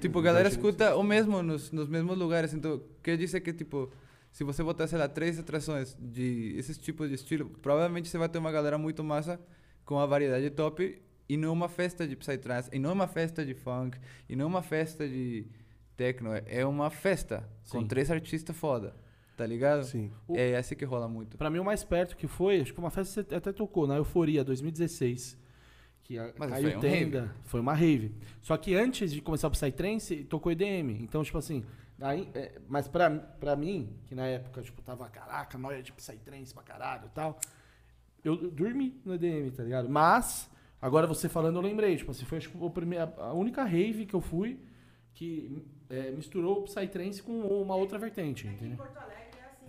Tipo, 0.00 0.18
a 0.20 0.22
galera 0.22 0.48
escuta 0.48 0.96
o 0.96 1.02
mesmo 1.02 1.42
nos, 1.42 1.70
nos 1.70 1.88
mesmos 1.88 2.16
lugares. 2.16 2.54
Então, 2.54 2.82
quer 3.02 3.18
dizer 3.18 3.40
que, 3.40 3.52
tipo, 3.52 3.92
se 4.30 4.44
você 4.44 4.62
botar, 4.62 4.86
sei 4.86 4.98
lá, 4.98 5.06
três 5.06 5.38
atrações 5.38 5.94
de 6.00 6.54
esses 6.56 6.78
tipos 6.78 7.10
de 7.10 7.16
estilo, 7.16 7.50
provavelmente 7.60 8.08
você 8.08 8.16
vai 8.16 8.30
ter 8.30 8.38
uma 8.38 8.50
galera 8.50 8.78
muito 8.78 9.04
massa 9.04 9.38
com 9.84 9.98
a 9.98 10.06
variedade 10.06 10.48
top 10.50 11.02
e 11.28 11.36
não 11.36 11.52
uma 11.52 11.68
festa 11.68 12.08
de 12.08 12.16
Psytrance, 12.16 12.70
e 12.72 12.78
não 12.78 12.92
uma 12.92 13.06
festa 13.06 13.44
de 13.44 13.54
funk, 13.54 13.98
e 14.28 14.34
não 14.36 14.46
uma 14.46 14.62
festa 14.62 15.06
de 15.06 15.46
techno. 15.96 16.30
É 16.46 16.64
uma 16.66 16.90
festa 16.90 17.48
com 17.70 17.80
Sim. 17.80 17.86
três 17.86 18.10
artistas 18.10 18.56
foda, 18.56 18.94
tá 19.36 19.46
ligado? 19.46 19.84
Sim. 19.84 20.10
É 20.30 20.52
essa 20.52 20.74
que 20.74 20.84
rola 20.84 21.08
muito. 21.08 21.36
Pra 21.36 21.50
mim, 21.50 21.58
o 21.58 21.64
mais 21.64 21.82
perto 21.84 22.16
que 22.16 22.26
foi, 22.26 22.60
acho 22.60 22.72
que 22.72 22.78
uma 22.78 22.90
festa 22.90 23.22
que 23.22 23.30
você 23.30 23.34
até 23.34 23.52
tocou, 23.52 23.86
na 23.86 23.96
Euforia 23.96 24.44
2016. 24.44 25.38
Que 26.04 26.18
a, 26.18 26.32
Mas 26.36 26.50
caiu 26.50 26.68
foi 26.70 26.76
um 26.76 26.80
tenda. 26.80 27.36
Foi 27.44 27.60
uma 27.60 27.74
rave. 27.74 28.14
Só 28.40 28.56
que 28.56 28.74
antes 28.74 29.12
de 29.12 29.20
começar 29.20 29.48
o 29.48 29.50
Psytrance, 29.50 30.24
tocou 30.24 30.50
EDM. 30.52 31.00
Então, 31.00 31.22
tipo 31.22 31.38
assim. 31.38 31.64
Aí, 32.00 32.28
é, 32.34 32.60
mas 32.68 32.88
pra, 32.88 33.08
pra 33.10 33.54
mim, 33.54 33.96
que 34.06 34.14
na 34.14 34.26
época, 34.26 34.60
tipo, 34.62 34.82
tava, 34.82 35.08
caraca, 35.08 35.56
noia 35.56 35.82
de 35.82 35.92
Psytrance 35.92 36.52
pra 36.52 36.62
caralho 36.62 37.06
e 37.06 37.10
tal. 37.10 37.38
Eu, 38.24 38.42
eu 38.42 38.50
dormi 38.50 39.00
no 39.04 39.14
EDM, 39.14 39.50
tá 39.50 39.62
ligado? 39.62 39.88
Mas, 39.88 40.50
agora 40.80 41.06
você 41.06 41.28
falando, 41.28 41.56
eu 41.56 41.62
lembrei. 41.62 41.96
Tipo 41.96 42.10
assim, 42.10 42.24
foi 42.24 42.38
acho 42.38 42.50
que, 42.50 42.56
o 42.58 42.70
primeiro, 42.70 43.12
a 43.18 43.32
única 43.32 43.62
rave 43.62 44.04
que 44.04 44.14
eu 44.14 44.20
fui 44.20 44.58
que 45.14 45.62
é, 45.90 46.10
misturou 46.10 46.60
o 46.60 46.62
Psytrance 46.64 47.22
com 47.22 47.40
uma 47.40 47.76
outra 47.76 47.98
vertente, 47.98 48.46
Aqui 48.46 48.54
em 48.54 48.56
entendeu? 48.56 48.76
Porto 48.78 48.96
Alegre 48.96 49.38
é 49.38 49.44
assim, 49.44 49.66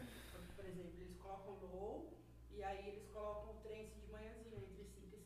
por 0.55 0.65
exemplo, 0.65 0.91
eles 0.97 1.17
colocam 1.17 1.53
low 1.73 2.17
e 2.55 2.63
aí 2.63 2.87
eles 2.87 3.03
colocam 3.13 3.51
o 3.51 3.61
trance 3.61 3.91
de 3.99 4.11
manhãzinho, 4.11 4.55
entre 4.55 4.85
5 4.85 5.17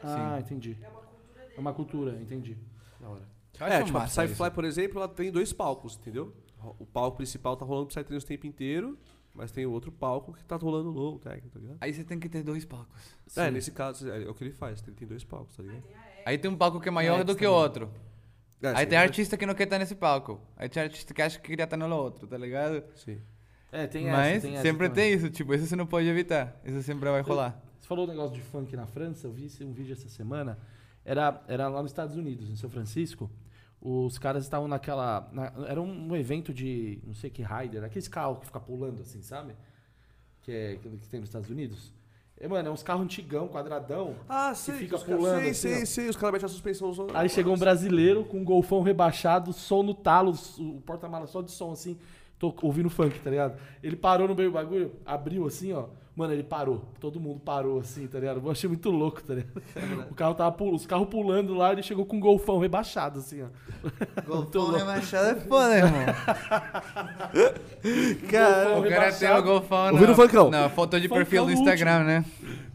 6 0.00 0.12
da 0.12 0.18
manhã. 0.18 0.34
Ah, 0.36 0.40
entendi. 0.40 0.76
É 0.80 0.88
uma 0.88 0.92
cultura 1.02 1.34
deles. 1.40 1.56
É 1.56 1.60
uma 1.60 1.72
cultura, 1.74 2.12
entendi. 2.20 2.56
Da 3.00 3.08
hora. 3.08 3.22
É, 3.60 3.82
tipo, 3.82 3.98
a 3.98 4.04
Psyfly, 4.04 4.50
por 4.52 4.64
exemplo, 4.64 4.98
ela 4.98 5.08
tem 5.08 5.32
dois 5.32 5.52
palcos, 5.52 5.96
entendeu? 5.96 6.32
O 6.78 6.86
palco 6.86 7.16
principal 7.16 7.56
tá 7.56 7.64
rolando 7.64 7.88
Psytrance 7.88 8.24
o 8.24 8.28
tempo 8.28 8.46
inteiro, 8.46 8.96
mas 9.34 9.50
tem 9.50 9.66
outro 9.66 9.90
palco 9.90 10.32
que 10.32 10.44
tá 10.44 10.56
rolando 10.56 10.90
low, 10.90 11.18
técnico, 11.18 11.48
tá 11.50 11.58
ligado? 11.58 11.78
Aí 11.80 11.92
você 11.92 12.04
tem 12.04 12.18
que 12.20 12.28
ter 12.28 12.42
dois 12.42 12.64
palcos. 12.64 13.16
É, 13.36 13.50
nesse 13.50 13.72
caso, 13.72 14.08
é, 14.10 14.22
é 14.24 14.28
o 14.28 14.34
que 14.34 14.44
ele 14.44 14.52
faz, 14.52 14.82
ele 14.86 14.94
tem 14.96 15.06
dois 15.08 15.24
palcos, 15.24 15.56
tá 15.56 15.62
ligado? 15.62 15.82
Aí 16.24 16.38
tem 16.38 16.50
um 16.50 16.56
palco 16.56 16.80
que 16.80 16.88
é 16.88 16.92
maior 16.92 17.20
É, 17.20 17.24
do 17.24 17.34
que 17.34 17.46
o 17.46 17.52
outro. 17.52 17.90
É, 18.60 18.68
Aí 18.70 18.76
sim, 18.78 18.86
tem 18.86 18.98
né? 18.98 19.04
artista 19.04 19.36
que 19.36 19.46
não 19.46 19.54
quer 19.54 19.64
estar 19.64 19.78
nesse 19.78 19.94
palco. 19.94 20.40
Aí 20.56 20.68
tem 20.68 20.82
artista 20.82 21.14
que 21.14 21.22
acha 21.22 21.38
que 21.38 21.48
queria 21.48 21.62
estar 21.64 21.76
no 21.76 21.94
outro, 21.96 22.26
tá 22.26 22.36
ligado? 22.36 22.82
Sim. 22.96 23.20
É, 23.70 23.86
tem 23.86 24.06
Mas 24.06 24.36
essa, 24.38 24.46
tem 24.46 24.54
essa 24.54 24.62
sempre 24.62 24.88
também. 24.88 25.04
tem 25.10 25.14
isso, 25.14 25.30
tipo, 25.30 25.54
isso 25.54 25.66
você 25.66 25.76
não 25.76 25.86
pode 25.86 26.08
evitar. 26.08 26.60
Isso 26.64 26.82
sempre 26.82 27.08
vai 27.08 27.20
rolar. 27.22 27.60
Falou 27.88 28.04
um 28.04 28.08
negócio 28.08 28.34
de 28.34 28.42
funk 28.42 28.76
na 28.76 28.86
França, 28.86 29.26
eu 29.26 29.32
vi 29.32 29.48
um 29.64 29.72
vídeo 29.72 29.94
essa 29.94 30.10
semana. 30.10 30.58
Era, 31.06 31.42
era 31.48 31.68
lá 31.68 31.80
nos 31.80 31.90
Estados 31.90 32.16
Unidos, 32.16 32.50
em 32.50 32.54
São 32.54 32.68
Francisco. 32.68 33.30
Os 33.80 34.18
caras 34.18 34.42
estavam 34.44 34.68
naquela. 34.68 35.26
na- 35.32 35.50
era 35.66 35.80
um, 35.80 36.08
um 36.10 36.14
evento 36.14 36.52
de 36.52 36.98
não 37.06 37.14
sei 37.14 37.30
que 37.30 37.42
rider, 37.42 37.82
aqueles 37.82 38.06
carros 38.06 38.40
que 38.40 38.44
fica 38.46 38.60
pulando 38.60 39.00
assim, 39.00 39.22
sabe? 39.22 39.54
Que, 40.42 40.52
é, 40.52 40.76
que, 40.76 40.86
que 40.98 41.08
tem 41.08 41.20
nos 41.20 41.30
Estados 41.30 41.48
Unidos. 41.48 41.90
É, 42.38 42.46
mano, 42.46 42.68
é 42.68 42.70
uns 42.70 42.82
carros 42.82 43.04
antigão, 43.04 43.48
quadradão. 43.48 44.16
Ah, 44.28 44.54
sei, 44.54 44.74
sei, 44.74 44.84
fica 44.84 44.96
os 44.96 45.02
pulando 45.02 45.40
sei, 45.40 45.50
assim, 45.50 45.54
sei, 45.54 45.82
ó. 45.82 45.86
sei, 45.86 46.08
os 46.10 46.16
caras 46.16 46.32
metem 46.34 46.46
a 46.46 46.48
suspensão. 46.50 46.92
Aí 47.14 47.28
chegou 47.30 47.54
um 47.54 47.58
brasileiro 47.58 48.22
com 48.22 48.36
um 48.40 48.44
golfão 48.44 48.82
rebaixado, 48.82 49.50
som 49.54 49.82
no 49.82 49.94
talo, 49.94 50.34
o 50.58 50.82
porta-mala 50.82 51.26
só 51.26 51.40
de 51.40 51.50
som 51.50 51.72
assim, 51.72 51.98
tô 52.38 52.54
ouvindo 52.60 52.90
funk, 52.90 53.18
tá 53.20 53.30
ligado? 53.30 53.58
Ele 53.82 53.96
parou 53.96 54.28
no 54.28 54.34
meio 54.34 54.50
do 54.50 54.54
bagulho, 54.54 54.92
abriu 55.06 55.46
assim, 55.46 55.72
ó. 55.72 55.88
Mano, 56.18 56.32
ele 56.32 56.42
parou. 56.42 56.82
Todo 56.98 57.20
mundo 57.20 57.38
parou 57.38 57.78
assim, 57.78 58.08
tá 58.08 58.18
ligado? 58.18 58.40
Eu 58.44 58.50
achei 58.50 58.68
muito 58.68 58.90
louco, 58.90 59.22
tá 59.22 59.34
ligado? 59.34 59.62
O 60.10 60.14
carro 60.16 60.34
tava 60.34 60.50
pul- 60.50 60.74
os 60.74 60.84
carros 60.84 61.06
pulando 61.08 61.54
lá, 61.54 61.70
ele 61.72 61.80
chegou 61.80 62.04
com 62.04 62.16
um 62.16 62.20
golfão 62.20 62.58
rebaixado, 62.58 63.20
assim, 63.20 63.44
ó. 63.44 63.46
Golfão 64.26 64.72
rebaixado 64.72 65.28
é 65.28 65.34
foda, 65.36 65.76
irmão. 65.76 65.92
Cara, 68.28 68.78
O 68.78 68.88
cara 68.88 69.12
tem 69.12 69.30
o 69.30 69.42
golfão 69.42 69.92
Ouvindo 69.92 70.08
na, 70.08 70.14
funkão? 70.14 70.50
na 70.50 70.68
foto 70.68 71.00
de 71.00 71.08
Funkão 71.08 71.24
perfil 71.24 71.42
do 71.46 71.52
no 71.52 71.52
Instagram, 71.52 72.04
né? 72.04 72.24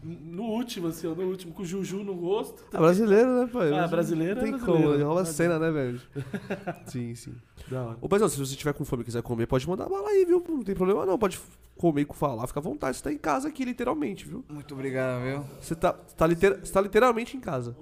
No 0.04 0.42
último, 0.44 0.88
assim, 0.88 1.06
ó, 1.06 1.14
no 1.14 1.22
último, 1.22 1.54
com 1.54 1.62
o 1.62 1.66
Juju 1.66 2.04
no 2.04 2.12
rosto. 2.12 2.62
é 2.72 2.78
brasileiro, 2.78 3.40
né, 3.40 3.50
pai? 3.50 3.72
Ah, 3.72 3.88
brasileiro 3.88 4.34
Não 4.34 4.40
é 4.42 4.44
tem 4.44 4.52
brasileiro. 4.58 4.92
como, 4.92 5.04
rola 5.04 5.24
cena, 5.24 5.58
né, 5.58 5.70
velho? 5.70 6.00
sim, 6.86 7.14
sim. 7.14 7.34
Da 7.68 7.82
hora. 7.82 7.98
Ô, 8.00 8.28
se 8.28 8.38
você 8.38 8.54
tiver 8.54 8.74
com 8.74 8.84
fome 8.84 9.02
e 9.02 9.04
quiser 9.06 9.22
comer, 9.22 9.46
pode 9.46 9.66
mandar 9.66 9.88
bala 9.88 10.10
aí, 10.10 10.26
viu? 10.26 10.44
Não 10.46 10.62
tem 10.62 10.74
problema 10.74 11.06
não, 11.06 11.18
pode 11.18 11.40
comer 11.76 12.06
e 12.08 12.14
falar, 12.14 12.46
fica 12.46 12.60
à 12.60 12.62
vontade. 12.62 12.98
Você 12.98 13.02
tá 13.02 13.12
em 13.12 13.16
casa 13.18 13.48
aqui, 13.48 13.64
literalmente, 13.64 14.26
viu? 14.26 14.44
Muito 14.48 14.74
obrigado, 14.74 15.22
viu? 15.22 15.44
Você 15.60 15.74
tá, 15.74 15.92
tá, 15.92 16.26
liter- 16.26 16.60
você 16.60 16.72
tá 16.72 16.80
literalmente 16.82 17.36
em 17.36 17.40
casa. 17.40 17.74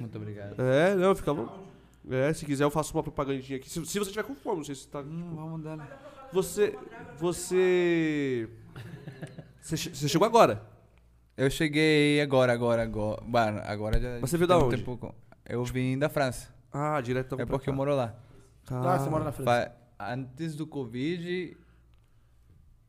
Muito 0.00 0.16
obrigado. 0.16 0.60
É, 0.60 0.94
não, 0.96 1.14
fica 1.14 1.32
bom. 1.32 1.48
É, 2.10 2.32
se 2.32 2.44
quiser 2.44 2.64
eu 2.64 2.70
faço 2.70 2.92
uma 2.96 3.02
propagandinha 3.02 3.58
aqui. 3.58 3.70
Se, 3.70 3.84
se 3.86 3.98
você 3.98 4.10
tiver 4.10 4.24
com 4.24 4.34
fome, 4.34 4.56
não 4.58 4.64
sei 4.64 4.74
se 4.74 4.88
tá... 4.88 5.00
Hum, 5.00 5.32
vamos 5.36 5.62
dar. 5.62 6.28
Você... 6.32 6.76
Você... 7.18 8.48
Você, 9.60 9.76
você 9.76 10.08
chegou 10.08 10.26
agora? 10.26 10.62
Eu 11.40 11.48
cheguei 11.48 12.20
agora, 12.20 12.52
agora, 12.52 12.82
agora. 12.82 13.22
Mano, 13.24 13.62
agora 13.64 13.98
já. 13.98 14.18
Mas 14.20 14.28
você 14.28 14.36
veio 14.36 14.46
da 14.46 14.58
onde? 14.58 14.76
tempo 14.76 15.14
Eu 15.48 15.64
vim 15.64 15.98
da 15.98 16.10
França. 16.10 16.52
Ah, 16.70 17.00
direto 17.00 17.40
é 17.40 17.46
porque 17.46 17.70
eu 17.70 17.74
moro 17.74 17.96
lá. 17.96 18.14
Ah, 18.70 18.98
você 18.98 19.08
mora 19.08 19.24
na 19.24 19.32
França. 19.32 19.74
Antes 19.98 20.54
do 20.54 20.66
Covid. 20.66 21.56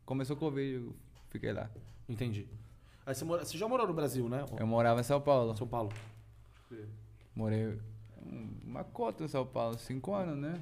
Começou 0.05 0.35
o 0.35 0.39
Covid, 0.39 0.73
eu 0.85 0.95
fiquei 1.29 1.53
lá. 1.53 1.69
Entendi. 2.09 2.45
Aí 3.05 3.15
você, 3.15 3.23
mora, 3.23 3.45
você 3.45 3.57
já 3.57 3.69
morou 3.69 3.87
no 3.87 3.93
Brasil, 3.93 4.27
né? 4.27 4.45
Eu 4.59 4.67
morava 4.67 4.99
em 4.99 5.03
São 5.03 5.21
Paulo. 5.21 5.55
São 5.55 5.65
Paulo. 5.65 5.89
Morei 7.33 7.79
um- 8.21 8.49
uma 8.65 8.83
cota 8.83 9.23
em 9.23 9.29
São 9.29 9.45
Paulo, 9.45 9.77
cinco 9.79 10.13
anos, 10.13 10.35
né? 10.37 10.61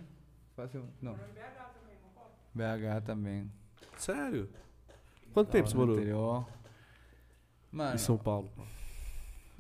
Fácil. 0.56 0.84
Não. 1.02 1.16
BH 2.53 3.02
também. 3.03 3.52
Sério? 3.98 4.48
Quanto 5.34 5.49
tempo 5.49 5.68
você 5.68 5.74
No 5.74 5.80
morou? 5.80 5.95
Interior. 5.95 6.45
Mano, 7.72 7.96
Em 7.96 7.98
São 7.98 8.18
Paulo. 8.18 8.50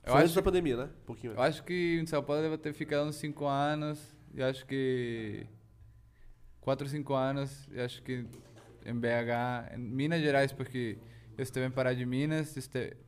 eu 0.03 0.11
Foi 0.13 0.21
antes 0.21 0.33
da 0.33 0.41
pandemia, 0.41 0.77
né? 0.77 0.89
Um 1.03 1.05
pouquinho 1.05 1.33
eu 1.33 1.41
antes. 1.41 1.55
acho 1.57 1.63
que 1.63 1.99
em 2.01 2.05
São 2.05 2.23
Paulo 2.23 2.41
deve 2.41 2.57
ter 2.57 2.73
ficado 2.73 3.07
uns 3.07 3.15
cinco 3.15 3.45
anos. 3.45 3.99
eu 4.33 4.45
acho 4.45 4.65
que 4.65 5.45
4 6.61 6.85
ou 6.85 6.89
5 6.89 7.13
anos, 7.15 7.67
eu 7.71 7.83
acho 7.83 8.01
que 8.03 8.25
em 8.85 8.93
BH, 8.93 9.73
em 9.75 9.77
Minas 9.79 10.21
Gerais, 10.21 10.51
porque 10.51 10.97
eu 11.37 11.41
estive 11.43 11.65
em 11.65 11.71
Pará 11.71 11.93
de 11.93 12.05
Minas, 12.05 12.55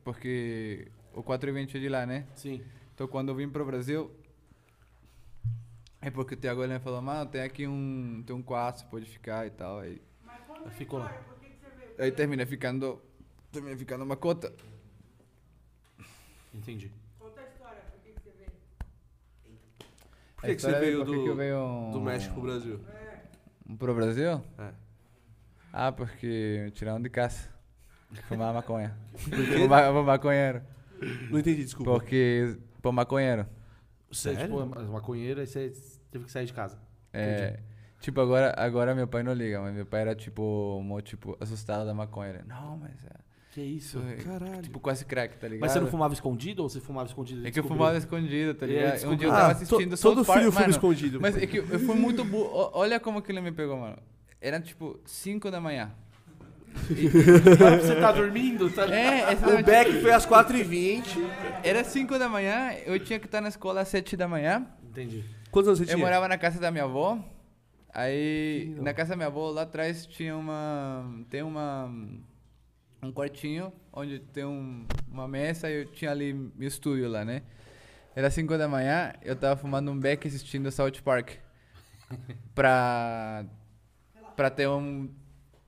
porque 0.02 0.88
o 1.12 1.22
420 1.22 1.76
é 1.76 1.80
de 1.80 1.88
lá, 1.88 2.04
né? 2.06 2.26
Sim. 2.34 2.60
Então 2.94 3.06
quando 3.06 3.28
eu 3.28 3.34
vim 3.36 3.48
pro 3.48 3.64
Brasil, 3.64 4.10
é 6.00 6.10
porque 6.10 6.34
o 6.34 6.36
Thiago 6.36 6.64
ele 6.64 6.78
falou, 6.80 7.00
mano, 7.00 7.30
tem 7.30 7.42
aqui 7.42 7.66
um, 7.68 8.22
tem 8.26 8.34
um 8.34 8.42
quarto, 8.42 8.80
você 8.80 8.86
pode 8.86 9.06
ficar 9.06 9.46
e 9.46 9.50
tal. 9.50 9.78
Aí, 9.80 10.00
Ficou 10.70 10.98
lá. 10.98 11.12
aí 11.98 12.10
termina 12.10 12.44
ficando, 12.46 13.00
termina 13.52 13.76
ficando 13.76 14.02
uma 14.04 14.16
cota. 14.16 14.52
Entendi. 16.54 16.92
Conta 17.18 17.40
a 17.40 17.44
história, 17.44 17.80
por 17.90 18.00
que, 18.00 18.10
que 18.12 18.20
você 18.20 18.30
veio? 18.36 18.50
Por 20.36 20.44
que, 20.46 20.54
que 20.56 20.62
você 20.62 20.70
é 20.70 20.80
veio 20.80 21.04
do, 21.04 21.12
que 21.12 21.28
eu 21.28 21.36
venho 21.36 21.90
do 21.92 22.00
México 22.00 22.34
pro 22.34 22.42
Brasil? 22.42 22.80
Pro 23.78 23.94
Brasil? 23.94 24.44
É. 24.58 24.70
Ah, 25.72 25.90
porque 25.90 26.62
me 26.64 26.70
tiraram 26.70 27.00
de 27.00 27.08
casa. 27.08 27.48
Fumar 28.28 28.52
maconha. 28.52 28.94
Fumar 29.16 29.92
maconheiro. 30.04 30.62
Não 31.30 31.38
entendi, 31.38 31.64
desculpa. 31.64 31.92
Porque. 31.92 32.58
Pô, 32.82 32.92
maconheiro. 32.92 33.46
Você, 34.10 34.34
Sério? 34.34 34.42
tipo, 34.44 34.78
é 34.78 34.82
maconheiro 34.84 35.40
e 35.40 35.46
você 35.46 35.72
teve 36.10 36.26
que 36.26 36.30
sair 36.30 36.44
de 36.44 36.52
casa. 36.52 36.78
É. 37.12 37.58
Tipo, 38.00 38.20
agora, 38.20 38.52
agora 38.58 38.94
meu 38.94 39.06
pai 39.06 39.22
não 39.22 39.32
liga, 39.32 39.60
mas 39.60 39.72
meu 39.74 39.86
pai 39.86 40.02
era 40.02 40.14
tipo, 40.14 40.82
mó, 40.82 41.00
tipo, 41.00 41.36
assustado 41.40 41.86
da 41.86 41.94
maconha. 41.94 42.30
Ele, 42.30 42.42
Não, 42.46 42.76
mas 42.76 43.04
é. 43.04 43.31
Que 43.52 43.60
isso? 43.60 43.98
Isso 43.98 44.08
é. 44.08 44.16
Caralho. 44.24 44.62
Tipo, 44.62 44.80
quase 44.80 45.04
crack, 45.04 45.36
tá 45.36 45.46
ligado? 45.46 45.60
Mas 45.60 45.72
você 45.72 45.80
não 45.80 45.86
fumava 45.86 46.14
escondido 46.14 46.62
ou 46.62 46.68
você 46.70 46.80
fumava 46.80 47.06
escondido? 47.06 47.42
e 47.44 47.46
É 47.46 47.50
que 47.50 47.58
eu 47.58 47.62
descobriu? 47.62 47.78
fumava 47.78 47.98
escondido, 47.98 48.54
tá 48.54 48.64
É, 48.64 48.68
ligado? 48.68 49.10
um 49.10 49.16
dia 49.16 49.26
eu 49.28 49.30
tava 49.32 49.42
Ah, 49.48 49.50
assistindo 49.52 49.90
to- 49.90 49.96
South 49.98 50.14
todo 50.14 50.24
Park, 50.24 50.38
filho 50.40 50.52
fuma 50.52 50.68
escondido. 50.70 51.20
Mas 51.20 51.36
é 51.36 51.46
que 51.46 51.58
eu 51.58 51.66
eu 51.68 51.78
fui 51.80 51.94
muito 51.94 52.24
burro. 52.24 52.70
Olha 52.72 52.98
como 52.98 53.20
que 53.20 53.30
ele 53.30 53.40
me 53.42 53.52
pegou, 53.52 53.76
mano. 53.76 53.98
Era 54.40 54.58
tipo 54.58 54.98
5 55.04 55.50
da 55.50 55.60
manhã. 55.60 55.92
Que 56.88 57.08
você 57.10 57.96
tá 58.00 58.10
dormindo, 58.12 58.70
tá 58.70 58.86
É, 58.86 59.32
essa 59.34 59.46
O 59.46 59.62
Beck 59.62 60.00
foi 60.00 60.10
às 60.12 60.24
4h20. 60.26 61.02
Era 61.62 61.84
5 61.84 62.18
da 62.18 62.30
manhã, 62.30 62.72
eu 62.86 62.98
tinha 62.98 63.18
que 63.18 63.26
estar 63.26 63.42
na 63.42 63.48
escola 63.48 63.82
às 63.82 63.88
7 63.88 64.16
da 64.16 64.26
manhã. 64.26 64.66
Entendi. 64.82 65.22
Quantos 65.50 65.68
anos 65.68 65.78
você 65.78 65.84
Eu 65.84 65.88
tinha? 65.88 65.98
morava 65.98 66.26
na 66.26 66.38
casa 66.38 66.58
da 66.58 66.70
minha 66.70 66.84
avó. 66.84 67.18
Aí, 67.94 68.74
na 68.80 68.94
casa 68.94 69.10
da 69.10 69.16
minha 69.16 69.26
avó, 69.28 69.50
lá 69.50 69.62
atrás 69.62 70.06
tinha 70.06 70.34
uma. 70.34 71.04
Tem 71.28 71.42
uma. 71.42 71.92
Um 73.04 73.10
quartinho 73.12 73.72
onde 73.92 74.20
tem 74.20 74.44
um, 74.44 74.86
uma 75.10 75.26
mesa 75.26 75.68
e 75.68 75.80
eu 75.80 75.86
tinha 75.86 76.12
ali 76.12 76.32
meu 76.32 76.68
estúdio 76.68 77.08
lá, 77.08 77.24
né? 77.24 77.42
Era 78.14 78.30
5 78.30 78.56
da 78.56 78.68
manhã, 78.68 79.12
eu 79.22 79.34
tava 79.34 79.56
fumando 79.56 79.90
um 79.90 79.98
beck 79.98 80.28
assistindo 80.28 80.70
South 80.70 81.02
Park. 81.04 81.30
pra. 82.54 83.44
pra 84.36 84.50
ter 84.50 84.68
um 84.68 85.10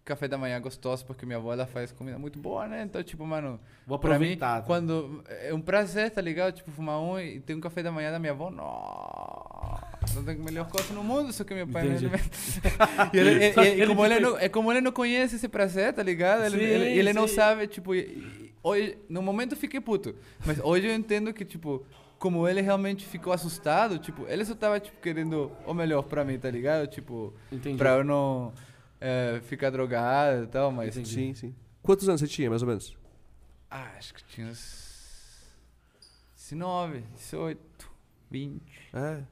café 0.05 0.29
da 0.29 0.39
manhã 0.39 0.61
gostoso, 0.61 1.05
porque 1.07 1.27
minha 1.27 1.39
avó 1.39 1.53
ela 1.53 1.67
faz 1.67 1.91
comida 1.91 2.19
muito 2.19 2.39
boa, 2.39 2.69
né? 2.69 2.83
Então, 2.83 3.03
tipo, 3.03 3.27
mano. 3.27 3.59
Vou 3.85 3.99
Pra 3.99 4.11
mim, 4.11 4.15
aproveitar. 4.35 4.61
tá? 4.61 4.67
quando. 4.67 5.25
É 5.29 5.53
um 5.53 5.61
prazer, 5.61 6.11
tá 6.13 6.21
ligado? 6.21 6.55
Tipo, 6.55 6.71
fumar 6.71 7.01
um 7.01 7.19
e 7.19 7.41
ter 7.41 7.55
um 7.57 7.61
café 7.61 7.83
da 7.83 7.91
manhã 7.91 8.13
da 8.13 8.19
minha 8.21 8.33
avó. 8.33 8.49
Nossa, 8.49 9.94
não 10.15 10.25
tem 10.25 10.37
melhor 10.37 10.69
coisa 10.69 10.93
no 10.93 11.03
mundo, 11.05 11.33
só 11.33 11.45
que 11.45 11.55
meu 11.55 11.67
pai 11.67 11.87
Entendi. 11.87 12.07
não 12.07 12.13
e 13.15 13.19
ele, 13.19 13.31
ele- 13.45 13.61
ele- 13.83 13.87
como 13.87 14.05
ele 14.07 14.21
não, 14.21 14.39
É 14.39 14.49
como 14.49 14.73
ele 14.73 14.81
não 14.81 14.93
conhece 14.93 15.37
esse 15.37 15.49
prazer, 15.49 15.93
tá 15.93 16.03
ligado? 16.03 16.45
Ele, 16.45 16.59
Sim, 16.59 16.65
ele, 16.65 16.85
ele 16.99 17.13
não 17.13 17.27
sim. 17.29 17.35
sabe, 17.35 17.67
tipo. 17.67 17.91
Hoje, 18.63 18.97
no 19.09 19.21
momento 19.23 19.53
eu 19.53 19.59
fiquei 19.59 19.81
puto. 19.81 20.15
Mas 20.45 20.59
hoje 20.59 20.87
eu 20.87 20.95
entendo 20.95 21.33
que, 21.33 21.45
tipo. 21.45 21.85
Como 22.19 22.49
ele 22.49 22.63
realmente 22.63 23.05
ficou 23.05 23.33
assustado, 23.35 23.99
tipo, 23.99 24.25
ele 24.29 24.43
só 24.47 24.55
tava, 24.55 24.81
tipo, 24.81 24.99
querendo 25.01 25.53
o 25.67 25.75
melhor 25.75 26.03
pra 26.05 26.25
mim, 26.25 26.39
tá 26.39 26.51
ligado? 26.51 26.87
Tipo, 26.87 27.35
Entendi. 27.53 27.77
pra 27.77 27.91
eu 27.99 28.05
não 28.05 28.51
é, 28.99 29.41
ficar 29.43 29.69
drogado 29.69 30.45
e 30.45 30.47
tal, 30.47 30.73
mas... 30.73 30.95
Sim, 30.95 31.35
sim. 31.35 31.55
Quantos 31.83 32.09
anos 32.09 32.23
você 32.23 32.27
tinha, 32.27 32.49
mais 32.49 32.63
ou 32.63 32.69
menos? 32.69 32.97
Ah, 33.71 33.91
acho 33.99 34.15
que 34.15 34.25
tinha 34.25 34.47
uns 34.47 35.45
19, 36.37 37.03
18, 37.15 37.61
20. 38.31 38.63
É. 38.95 39.23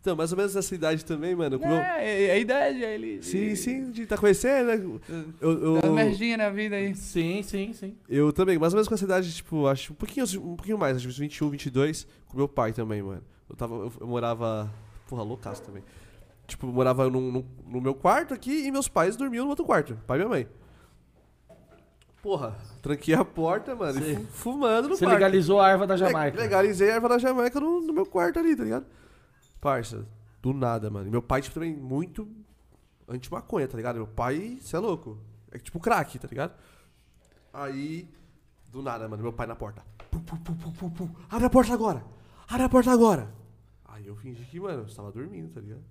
Então, 0.00 0.14
mais 0.16 0.30
ou 0.30 0.38
menos 0.38 0.54
nessa 0.54 0.74
idade 0.74 1.04
também, 1.04 1.34
mano. 1.34 1.58
como 1.58 1.72
eu- 1.72 1.76
É, 1.78 2.24
é 2.26 2.30
a 2.32 2.38
idade, 2.38 2.84
aí 2.84 2.94
ele. 2.94 3.22
Sim, 3.22 3.54
sim, 3.56 3.90
de 3.90 4.06
tá 4.06 4.16
conhecendo, 4.16 4.66
né? 4.68 5.00
Eu, 5.40 5.50
eu, 5.62 5.74
uma 5.74 5.92
merdinha 5.92 6.36
na 6.36 6.50
vida 6.50 6.76
aí. 6.76 6.94
Sim, 6.94 7.42
sim, 7.42 7.72
sim. 7.72 7.96
eu 8.08 8.32
também, 8.32 8.56
mais 8.58 8.72
ou 8.72 8.76
menos 8.76 8.88
com 8.88 8.94
essa 8.94 9.04
idade, 9.04 9.34
tipo, 9.34 9.66
acho 9.66 9.92
um 9.92 9.96
pouquinho, 9.96 10.24
um 10.40 10.54
pouquinho 10.56 10.78
mais, 10.78 10.96
acho 10.96 11.04
que 11.06 11.10
uns 11.10 11.18
21, 11.18 11.50
22, 11.50 12.06
com 12.28 12.36
meu 12.36 12.48
pai 12.48 12.72
também, 12.72 13.02
mano. 13.02 13.22
Eu, 13.50 13.56
tava, 13.56 13.74
eu, 13.74 13.92
eu 14.00 14.06
morava. 14.06 14.70
Porra, 15.08 15.22
loucaço 15.22 15.62
também. 15.62 15.82
Tipo, 16.46 16.66
eu 16.68 16.72
morava 16.72 17.10
num- 17.10 17.32
num- 17.32 17.44
no 17.66 17.80
meu 17.80 17.94
quarto 17.94 18.32
aqui 18.32 18.66
e 18.66 18.70
meus 18.70 18.88
pais 18.88 19.16
dormiam 19.16 19.44
no 19.44 19.50
outro 19.50 19.64
quarto, 19.64 19.98
pai 20.06 20.16
e 20.16 20.20
minha 20.20 20.28
mãe. 20.28 20.46
Porra, 22.22 22.56
tranquei 22.82 23.14
a 23.14 23.24
porta, 23.24 23.74
mano, 23.76 24.00
e 24.04 24.16
fumando 24.32 24.88
no 24.88 24.96
Você 24.96 25.04
quarto. 25.04 25.14
legalizou 25.18 25.60
a 25.60 25.70
erva 25.70 25.86
da 25.86 25.94
Le- 25.94 26.00
Jamaica. 26.00 26.38
Legalizei 26.40 26.90
a 26.90 26.94
erva 26.94 27.08
da 27.08 27.18
Jamaica 27.18 27.60
no, 27.60 27.80
no 27.80 27.92
meu 27.92 28.04
quarto 28.04 28.38
ali, 28.38 28.56
tá 28.56 28.64
ligado? 28.64 28.86
Parça, 29.60 30.06
do 30.40 30.52
nada, 30.52 30.90
mano. 30.90 31.10
Meu 31.10 31.22
pai, 31.22 31.42
tipo, 31.42 31.54
também 31.54 31.74
muito 31.74 32.28
anti-maconha, 33.08 33.66
tá 33.66 33.76
ligado? 33.76 33.96
Meu 33.96 34.06
pai, 34.06 34.58
cê 34.60 34.76
é 34.76 34.78
louco. 34.78 35.18
É 35.50 35.58
tipo 35.58 35.80
crack, 35.80 36.18
tá 36.18 36.28
ligado? 36.28 36.54
Aí, 37.52 38.08
do 38.70 38.82
nada, 38.82 39.08
mano, 39.08 39.22
meu 39.22 39.32
pai 39.32 39.46
na 39.46 39.56
porta. 39.56 39.82
Pum, 40.10 40.20
pum, 40.20 40.90
pum. 40.90 41.10
Abre 41.30 41.46
a 41.46 41.50
porta 41.50 41.72
agora! 41.72 42.04
Abre 42.48 42.64
a 42.64 42.68
porta 42.68 42.90
agora! 42.92 43.34
Aí 43.84 44.06
eu 44.06 44.14
fingi 44.14 44.44
que, 44.44 44.60
mano, 44.60 44.82
eu 44.82 44.86
estava 44.86 45.10
dormindo, 45.10 45.52
tá 45.52 45.60
ligado? 45.60 45.82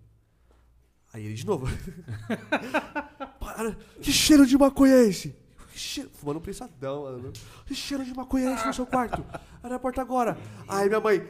Aí 1.13 1.25
ele 1.25 1.33
de 1.33 1.45
novo. 1.45 1.65
Para, 3.39 3.75
que 4.01 4.11
cheiro 4.11 4.45
de 4.45 4.57
maconha 4.57 4.95
é 4.95 5.07
esse? 5.07 5.35
Que 5.71 5.79
cheiro... 5.79 6.09
Fumando 6.13 6.37
um 6.37 6.41
prensadão, 6.41 7.03
mano. 7.03 7.33
Que 7.65 7.75
cheiro 7.75 8.05
de 8.05 8.13
maconha 8.13 8.49
é 8.49 8.53
esse 8.53 8.67
no 8.67 8.73
seu 8.73 8.85
quarto? 8.85 9.25
Abre 9.61 9.75
a 9.75 9.79
porta 9.79 10.01
agora. 10.01 10.37
Aí 10.67 10.87
minha 10.87 10.99
mãe... 10.99 11.27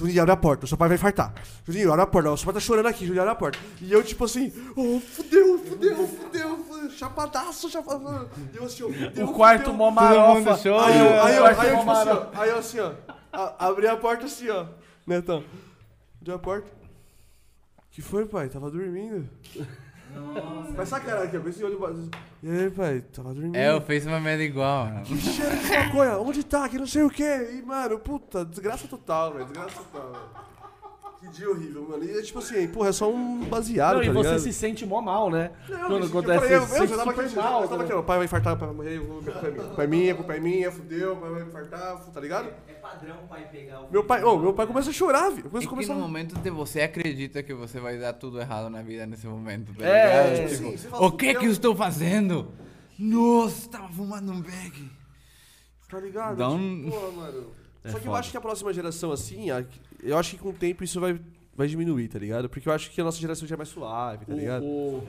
Juninho, 0.00 0.22
abre 0.22 0.32
a 0.32 0.36
porta, 0.36 0.64
o 0.64 0.68
seu 0.68 0.76
pai 0.78 0.88
vai 0.88 0.98
fartar. 0.98 1.32
Juninho, 1.66 1.90
abre 1.92 2.02
a 2.02 2.06
porta, 2.06 2.30
o 2.30 2.36
seu 2.36 2.44
pai 2.46 2.54
tá 2.54 2.60
chorando 2.60 2.86
aqui, 2.86 3.04
Juninho, 3.06 3.22
abre 3.22 3.32
a 3.32 3.36
porta. 3.36 3.58
E 3.80 3.92
eu, 3.92 4.02
tipo 4.02 4.24
assim, 4.24 4.52
oh, 4.76 4.98
fudeu, 5.00 5.58
fudeu, 5.58 6.06
fudeu, 6.08 6.56
fudeu, 6.64 6.90
chapadaço, 6.90 7.70
chapadaço. 7.70 8.28
E 8.52 8.56
eu 8.56 8.64
assim, 8.64 8.82
ó, 8.82 8.88
fudeu, 8.88 9.26
O 9.26 9.32
quarto 9.32 9.72
mó 9.72 9.90
marofa. 9.90 10.54
Aí 10.54 10.66
eu, 10.66 10.76
aí 11.22 11.36
eu, 11.36 11.46
aí 11.46 11.68
eu, 11.68 11.78
tipo 11.78 11.90
assim, 11.90 12.08
ó, 12.10 12.26
aí 12.40 12.50
eu 12.50 12.58
assim, 12.58 12.80
ó, 12.80 12.92
a- 13.32 13.66
abri 13.68 13.86
a 13.86 13.96
porta 13.96 14.26
assim, 14.26 14.48
ó, 14.48 14.66
Netão. 15.06 15.44
Abri 16.20 16.32
a 16.34 16.38
porta. 16.38 16.68
Que 17.90 18.00
foi, 18.00 18.24
pai? 18.26 18.48
Tava 18.48 18.70
dormindo. 18.70 19.28
Mas 20.76 20.88
sacanagem 20.88 21.28
aqui, 21.28 21.36
ó, 21.36 21.40
com 21.40 21.48
esse 21.48 21.64
olho... 21.64 22.10
E 22.42 22.50
aí, 22.50 22.70
pai? 22.70 23.00
Tava 23.12 23.34
dormindo. 23.34 23.56
É, 23.56 23.70
eu 23.70 23.80
fiz 23.80 24.06
uma 24.06 24.18
merda 24.20 24.42
igual, 24.42 24.86
mano. 24.86 25.04
Que 25.04 25.18
cheiro 25.18 25.56
de 25.56 25.70
maconha? 25.70 26.18
Onde 26.18 26.42
tá? 26.44 26.68
Que 26.68 26.78
não 26.78 26.86
sei 26.86 27.02
o 27.02 27.10
quê. 27.10 27.58
E, 27.58 27.62
mano, 27.62 27.98
puta, 27.98 28.44
desgraça 28.44 28.88
total, 28.88 29.32
velho. 29.32 29.44
Desgraça 29.44 29.80
total, 29.80 30.12
velho. 30.12 30.49
Que 31.20 31.28
dia 31.28 31.50
horrível, 31.50 31.86
mano. 31.86 32.02
E 32.02 32.10
é 32.18 32.22
tipo 32.22 32.38
assim, 32.38 32.66
porra, 32.68 32.88
é 32.88 32.92
só 32.92 33.10
um 33.12 33.44
baseado, 33.44 33.96
Não, 33.96 34.02
e 34.02 34.06
tá 34.06 34.12
você 34.14 34.22
ligado? 34.28 34.40
se 34.40 34.52
sente 34.54 34.86
mó 34.86 35.02
mal, 35.02 35.28
né? 35.30 35.50
Não, 35.68 35.78
Quando 35.80 36.02
gente, 36.04 36.14
eu 36.14 36.18
acontece 36.18 36.40
falei, 36.40 36.56
eu, 36.56 36.62
isso, 36.64 36.74
eu, 36.74 36.78
você 36.80 36.86
já 36.86 36.96
tava 36.96 37.10
super 37.10 37.24
aqui, 37.26 37.34
mal, 37.36 37.62
eu 37.62 37.68
tava 37.68 37.82
aqui, 37.82 37.92
ó, 37.92 38.00
o 38.00 38.02
pai 38.02 38.16
vai 38.16 38.24
infartar, 38.24 38.54
o 38.54 38.56
pai 38.56 38.68
vai 38.68 38.76
morrer, 38.76 38.96
eu 38.96 39.04
vou- 39.04 39.20
é 39.20 39.50
minha. 39.50 39.64
Culpa 39.66 39.82
é 39.82 39.86
minha, 39.86 40.14
culpa 40.14 40.34
é 40.34 40.40
minha, 40.40 40.72
fudeu, 40.72 41.12
o 41.12 41.16
pai 41.18 41.30
vai 41.30 41.42
infartar, 41.42 41.98
tá 42.10 42.20
ligado? 42.20 42.48
É 42.66 42.72
padrão 42.72 43.16
o 43.22 43.28
pai 43.28 43.46
pegar 43.52 43.80
o 43.82 43.92
Meu 43.92 44.02
pai, 44.02 44.24
ô, 44.24 44.38
meu 44.38 44.54
pai 44.54 44.66
começa 44.66 44.88
a 44.88 44.92
chorar, 44.94 45.28
velho. 45.28 45.42
Começa 45.50 45.56
E 45.56 45.58
a 45.58 45.60
que 45.60 45.66
começar 45.68 45.92
no 45.92 46.00
a... 46.00 46.02
momento 46.02 46.38
de 46.38 46.48
você 46.50 46.80
acredita 46.80 47.42
que 47.42 47.52
você 47.52 47.78
vai 47.78 47.98
dar 47.98 48.14
tudo 48.14 48.40
errado 48.40 48.70
na 48.70 48.80
vida 48.80 49.04
nesse 49.06 49.26
momento, 49.26 49.74
tá 49.74 49.84
É, 49.86 50.22
ligado? 50.32 50.36
tipo 50.36 50.56
Tipo, 50.56 50.68
assim, 50.68 50.76
você 50.78 50.88
fala, 50.88 51.06
o 51.06 51.12
que 51.12 51.34
que 51.34 51.46
eu 51.46 51.50
estou 51.50 51.76
fazendo? 51.76 52.48
Nossa, 52.98 53.68
tava 53.68 53.88
fumando 53.90 54.32
um 54.32 54.40
bag. 54.40 54.90
Tá 55.90 55.98
ligado? 56.00 56.36
Dá 56.36 56.46
Tipo, 56.46 56.56
um- 56.56 56.88
Pô, 56.90 57.12
mano. 57.12 57.59
É 57.82 57.90
Só 57.90 57.98
que 57.98 58.04
eu 58.06 58.10
foda. 58.10 58.18
acho 58.20 58.30
que 58.30 58.36
a 58.36 58.40
próxima 58.40 58.72
geração, 58.72 59.10
assim, 59.12 59.50
a- 59.50 59.64
eu 60.02 60.16
acho 60.18 60.32
que 60.32 60.38
com 60.38 60.50
o 60.50 60.52
tempo 60.52 60.84
isso 60.84 61.00
vai, 61.00 61.18
vai 61.56 61.66
diminuir, 61.66 62.08
tá 62.08 62.18
ligado? 62.18 62.48
Porque 62.48 62.68
eu 62.68 62.72
acho 62.72 62.90
que 62.90 63.00
a 63.00 63.04
nossa 63.04 63.18
geração 63.18 63.46
já 63.48 63.54
é 63.54 63.58
mais 63.58 63.68
suave, 63.70 64.26
tá 64.26 64.34
ligado? 64.34 64.64
O- 64.64 65.02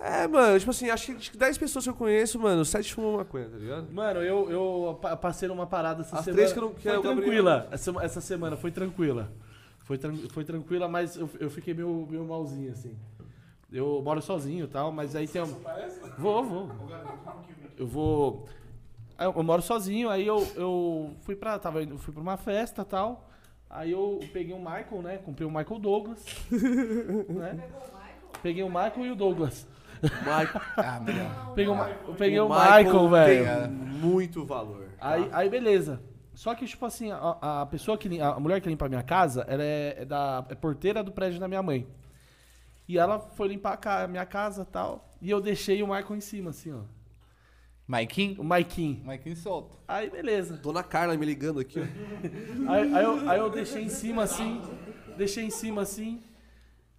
É, 0.00 0.28
mano, 0.28 0.56
tipo 0.58 0.70
assim, 0.70 0.88
acho 0.90 1.06
que 1.06 1.12
acho 1.12 1.30
que 1.32 1.36
10 1.36 1.58
pessoas 1.58 1.84
que 1.84 1.90
eu 1.90 1.94
conheço, 1.94 2.38
mano, 2.38 2.64
7 2.64 2.94
fumam 2.94 3.16
maconha, 3.16 3.48
tá 3.48 3.56
ligado? 3.56 3.92
Mano, 3.92 4.20
eu, 4.22 4.48
eu 4.48 4.98
pa- 5.02 5.16
passei 5.16 5.48
numa 5.48 5.66
parada 5.66 6.02
essa 6.02 6.18
As 6.18 6.24
semana. 6.24 6.36
três 6.36 6.52
que 6.52 6.58
eu 6.58 6.62
não- 6.62 6.74
que 6.74 6.82
foi 6.82 6.92
é 6.92 6.98
o 6.98 7.02
Gabriel. 7.02 7.22
tranquila. 7.24 7.68
Essa, 7.72 7.92
essa 8.04 8.20
semana 8.20 8.56
foi 8.56 8.70
tranquila. 8.70 9.28
Foi, 9.80 9.98
tran- 9.98 10.16
foi 10.30 10.44
tranquila, 10.44 10.86
mas 10.86 11.16
eu, 11.16 11.28
eu 11.40 11.50
fiquei 11.50 11.74
meio, 11.74 12.06
meio 12.08 12.24
malzinho, 12.24 12.70
assim. 12.70 12.94
Eu 13.72 14.00
moro 14.04 14.22
sozinho 14.22 14.64
e 14.66 14.68
tal, 14.68 14.92
mas 14.92 15.16
aí 15.16 15.26
tem 15.26 15.42
um. 15.42 15.56
Vou, 16.16 16.44
vou. 16.44 16.70
Eu 17.76 17.86
vou. 17.86 18.48
Eu, 19.18 19.32
eu 19.36 19.42
moro 19.42 19.60
sozinho, 19.62 20.08
aí 20.10 20.26
eu, 20.26 20.46
eu 20.54 21.10
fui 21.22 21.34
pra. 21.34 21.58
Tava, 21.58 21.82
indo- 21.82 21.98
fui 21.98 22.12
pra 22.12 22.22
uma 22.22 22.36
festa 22.36 22.82
e 22.82 22.84
tal. 22.84 23.28
Aí 23.70 23.90
eu 23.92 24.18
peguei 24.32 24.54
o 24.54 24.58
Michael, 24.58 25.02
né? 25.02 25.18
Comprei 25.18 25.46
o 25.46 25.50
Michael 25.50 25.78
Douglas. 25.80 26.24
né? 27.28 27.68
Peguei 28.42 28.62
o 28.62 28.68
Michael 28.68 29.06
e 29.06 29.10
o 29.10 29.16
Douglas. 29.16 29.66
Michael, 30.02 30.62
Ah, 30.76 31.00
melhor. 31.00 31.52
Peguei 31.54 31.72
o, 31.72 31.76
eu 32.08 32.14
peguei 32.14 32.40
o 32.40 32.48
Michael, 32.48 33.08
velho. 33.08 33.70
Muito 33.70 34.44
valor. 34.44 34.88
Aí, 35.00 35.28
aí 35.32 35.48
beleza. 35.50 36.00
Só 36.32 36.54
que, 36.54 36.66
tipo 36.66 36.86
assim, 36.86 37.10
a, 37.10 37.62
a 37.62 37.66
pessoa 37.66 37.98
que 37.98 38.20
a 38.20 38.38
mulher 38.38 38.60
que 38.60 38.68
limpa 38.68 38.86
a 38.86 38.88
minha 38.88 39.02
casa, 39.02 39.44
ela 39.48 39.62
é, 39.64 39.96
é 40.02 40.04
da 40.04 40.46
é 40.48 40.54
porteira 40.54 41.02
do 41.02 41.10
prédio 41.10 41.40
da 41.40 41.48
minha 41.48 41.62
mãe. 41.62 41.84
E 42.88 42.96
ela 42.96 43.18
foi 43.18 43.48
limpar 43.48 43.72
a, 43.72 43.76
ca- 43.76 44.04
a 44.04 44.08
minha 44.08 44.24
casa 44.24 44.62
e 44.62 44.66
tal. 44.66 45.08
E 45.20 45.28
eu 45.28 45.40
deixei 45.40 45.82
o 45.82 45.86
Michael 45.88 46.14
em 46.16 46.20
cima, 46.20 46.50
assim, 46.50 46.72
ó. 46.72 46.82
Maikin? 47.88 48.36
O 48.38 48.44
Maiquinho. 48.44 49.00
Maikin 49.04 49.34
solto. 49.34 49.78
Aí, 49.88 50.10
beleza. 50.10 50.58
Dona 50.58 50.82
Carla 50.82 51.16
me 51.16 51.24
ligando 51.24 51.58
aqui, 51.58 51.80
ó. 51.80 51.84
Aí, 52.70 52.94
aí 52.94 53.02
eu, 53.04 53.30
aí 53.30 53.38
eu 53.38 53.48
deixei 53.48 53.82
em 53.82 53.88
cima 53.88 54.24
assim, 54.24 54.60
deixei 55.16 55.44
em 55.44 55.50
cima 55.50 55.80
assim. 55.82 56.20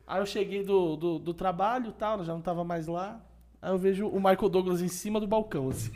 Aí 0.07 0.19
eu 0.19 0.25
cheguei 0.25 0.63
do, 0.63 0.95
do, 0.95 1.19
do 1.19 1.33
trabalho 1.33 1.89
e 1.89 1.93
tal, 1.93 2.23
já 2.25 2.33
não 2.33 2.41
tava 2.41 2.63
mais 2.63 2.87
lá. 2.87 3.21
Aí 3.61 3.71
eu 3.71 3.77
vejo 3.77 4.07
o 4.07 4.15
Michael 4.15 4.49
Douglas 4.49 4.81
em 4.81 4.87
cima 4.87 5.19
do 5.19 5.27
balcão, 5.27 5.69
assim. 5.69 5.91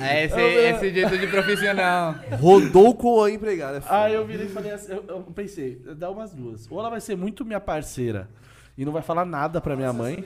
É 0.00 0.24
esse, 0.24 0.34
Eu- 0.40 0.48
esse 0.74 0.90
jeito 0.92 1.16
de 1.18 1.26
profissional. 1.28 2.14
Rodou 2.40 2.94
com 2.94 3.22
a 3.22 3.30
empregada. 3.30 3.78
é 3.78 3.80
foda. 3.80 4.02
Aí 4.02 4.14
eu 4.14 4.26
virei 4.26 4.46
e 4.46 4.48
falei 4.48 4.72
assim, 4.72 4.92
eu, 4.92 5.04
eu 5.06 5.20
pensei, 5.34 5.76
dá 5.96 6.10
umas 6.10 6.32
duas. 6.34 6.66
Ou 6.70 6.80
ela 6.80 6.90
vai 6.90 7.00
ser 7.00 7.16
muito 7.16 7.44
minha 7.44 7.60
parceira 7.60 8.28
e 8.76 8.84
não 8.84 8.92
vai 8.92 9.02
falar 9.02 9.24
nada 9.24 9.60
pra 9.60 9.76
minha 9.76 9.92
mãe. 9.92 10.24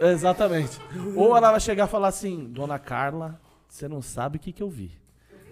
Exatamente. 0.00 0.80
Ou 1.14 1.36
ela 1.36 1.50
vai 1.50 1.60
chegar 1.60 1.86
e 1.86 1.90
falar 1.90 2.08
assim, 2.08 2.46
Dona 2.46 2.78
Carla, 2.78 3.38
você 3.68 3.86
não 3.86 4.00
sabe 4.00 4.38
o 4.38 4.40
que, 4.40 4.52
que 4.52 4.62
eu 4.62 4.70
vi. 4.70 4.90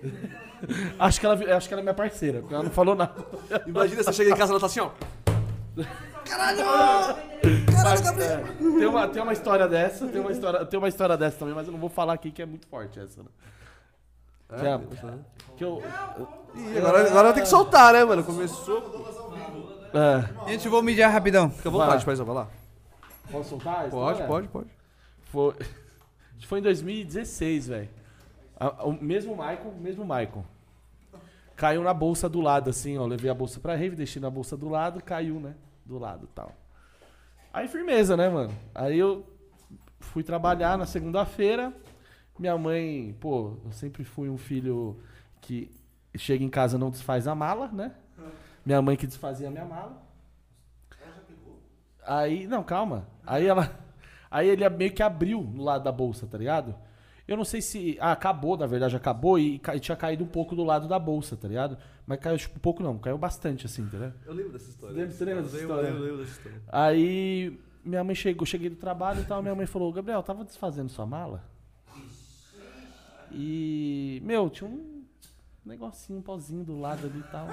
acho, 0.98 1.20
que 1.20 1.26
ela, 1.26 1.56
acho 1.56 1.68
que 1.68 1.74
ela 1.74 1.80
é 1.80 1.84
minha 1.84 1.94
parceira, 1.94 2.40
porque 2.40 2.54
ela 2.54 2.64
não 2.64 2.70
falou 2.70 2.94
nada. 2.94 3.14
Imagina 3.66 4.02
você 4.02 4.12
chega 4.12 4.30
em 4.30 4.36
casa 4.36 4.50
e 4.50 4.52
ela 4.52 4.60
tá 4.60 4.66
assim, 4.66 4.80
ó. 4.80 4.90
Mas, 7.84 8.18
é, 8.18 8.36
tem, 8.58 8.86
uma, 8.86 9.08
tem 9.08 9.22
uma 9.22 9.32
história 9.32 9.68
dessa, 9.68 10.06
tem 10.06 10.20
uma 10.20 10.32
história, 10.32 10.66
tem 10.66 10.78
uma 10.78 10.88
história 10.88 11.16
dessa 11.16 11.38
também, 11.38 11.54
mas 11.54 11.66
eu 11.66 11.72
não 11.72 11.80
vou 11.80 11.88
falar 11.88 12.14
aqui 12.14 12.30
que 12.30 12.42
é 12.42 12.46
muito 12.46 12.66
forte 12.66 12.98
essa, 12.98 13.22
né? 13.22 13.28
Que, 14.48 14.66
é- 14.66 14.80
que 15.56 15.64
eu. 15.64 15.82
Ih, 16.54 16.78
agora, 16.78 17.06
agora 17.06 17.32
tem 17.32 17.42
que 17.42 17.48
soltar, 17.48 17.92
né, 17.92 18.04
mano? 18.04 18.24
Começou. 18.24 19.06
É, 19.94 20.50
Gente, 20.50 20.66
eu 20.66 20.70
vou 20.70 20.82
mijar 20.82 21.10
rapidão. 21.10 21.50
Fica 21.50 21.68
à 21.68 21.72
vontade, 21.72 22.04
paizão, 22.04 22.26
vai 22.26 22.34
lá. 22.34 22.48
Posso 23.30 23.50
soltar? 23.50 23.86
a 23.86 23.88
Pode, 23.88 24.26
pode, 24.26 24.48
pode. 24.48 24.70
Foi, 25.22 25.54
foi 26.46 26.58
em 26.58 26.62
2016, 26.62 27.68
velho. 27.68 27.88
O 28.82 28.92
mesmo 28.92 29.32
Michael, 29.32 29.74
mesmo 29.80 30.02
Michael. 30.04 30.44
Caiu 31.54 31.82
na 31.82 31.94
bolsa 31.94 32.28
do 32.28 32.40
lado, 32.40 32.70
assim, 32.70 32.98
ó. 32.98 33.06
Levei 33.06 33.30
a 33.30 33.34
bolsa 33.34 33.60
pra 33.60 33.74
rave, 33.74 33.96
deixei 33.96 34.20
na 34.20 34.30
bolsa 34.30 34.56
do 34.56 34.68
lado, 34.68 35.02
caiu, 35.02 35.40
né? 35.40 35.54
Do 35.84 35.98
lado 35.98 36.24
e 36.24 36.34
tal. 36.34 36.54
Aí 37.52 37.66
firmeza, 37.68 38.16
né, 38.16 38.28
mano? 38.28 38.54
Aí 38.74 38.98
eu 38.98 39.26
fui 40.00 40.22
trabalhar 40.22 40.78
na 40.78 40.86
segunda-feira. 40.86 41.72
Minha 42.38 42.56
mãe, 42.56 43.16
pô, 43.20 43.56
eu 43.64 43.72
sempre 43.72 44.04
fui 44.04 44.28
um 44.28 44.38
filho 44.38 45.00
que 45.40 45.70
chega 46.16 46.44
em 46.44 46.48
casa 46.48 46.76
e 46.76 46.80
não 46.80 46.90
desfaz 46.90 47.26
a 47.26 47.34
mala, 47.34 47.68
né? 47.68 47.94
Minha 48.64 48.82
mãe 48.82 48.96
que 48.96 49.06
desfazia 49.06 49.48
a 49.48 49.50
minha 49.50 49.64
mala. 49.64 50.02
Aí, 52.06 52.46
não, 52.46 52.62
calma. 52.62 53.06
Aí 53.28 53.46
ela. 53.46 53.70
Aí 54.30 54.46
ele 54.48 54.68
meio 54.68 54.92
que 54.92 55.02
abriu 55.02 55.42
no 55.42 55.62
lado 55.64 55.84
da 55.84 55.92
bolsa, 55.92 56.26
tá 56.26 56.36
ligado? 56.36 56.74
Eu 57.26 57.36
não 57.36 57.44
sei 57.44 57.60
se. 57.62 57.96
Ah, 58.00 58.12
acabou, 58.12 58.56
na 58.56 58.66
verdade, 58.66 58.94
acabou 58.96 59.38
e, 59.38 59.60
e 59.74 59.80
tinha 59.80 59.96
caído 59.96 60.24
um 60.24 60.28
pouco 60.28 60.54
do 60.56 60.64
lado 60.64 60.86
da 60.88 60.98
bolsa, 60.98 61.36
tá 61.36 61.46
ligado? 61.48 61.78
Mas 62.06 62.18
caiu, 62.20 62.36
tipo, 62.38 62.56
um 62.56 62.60
pouco 62.60 62.82
não, 62.82 62.98
caiu 62.98 63.16
bastante, 63.18 63.66
assim, 63.66 63.82
entendeu? 63.82 64.12
Eu 64.26 64.32
lembro 64.34 64.52
dessa 64.52 64.68
história. 64.70 64.94
Lembra- 64.96 65.10
você 65.12 65.24
lembra 65.24 65.42
dessa 65.42 65.56
Eu 65.56 65.60
história? 65.62 65.82
lembro, 65.90 65.98
eu 65.98 66.04
lembro 66.10 66.18
dessa 66.24 66.32
história. 66.38 66.62
Aí 66.68 67.58
minha 67.84 68.04
mãe 68.04 68.14
chegou, 68.14 68.44
cheguei 68.46 68.68
do 68.68 68.76
trabalho 68.76 69.20
e 69.22 69.24
tal, 69.24 69.42
minha 69.42 69.54
mãe 69.54 69.66
falou, 69.66 69.90
Gabriel, 69.92 70.22
tava 70.22 70.44
desfazendo 70.44 70.90
sua 70.90 71.06
mala? 71.06 71.42
E, 73.30 74.20
meu, 74.24 74.48
tinha 74.48 74.68
um 74.68 75.04
negocinho, 75.64 76.18
um 76.18 76.22
pozinho 76.22 76.64
do 76.64 76.78
lado 76.78 77.06
ali 77.06 77.18
e 77.18 77.22
tal. 77.30 77.46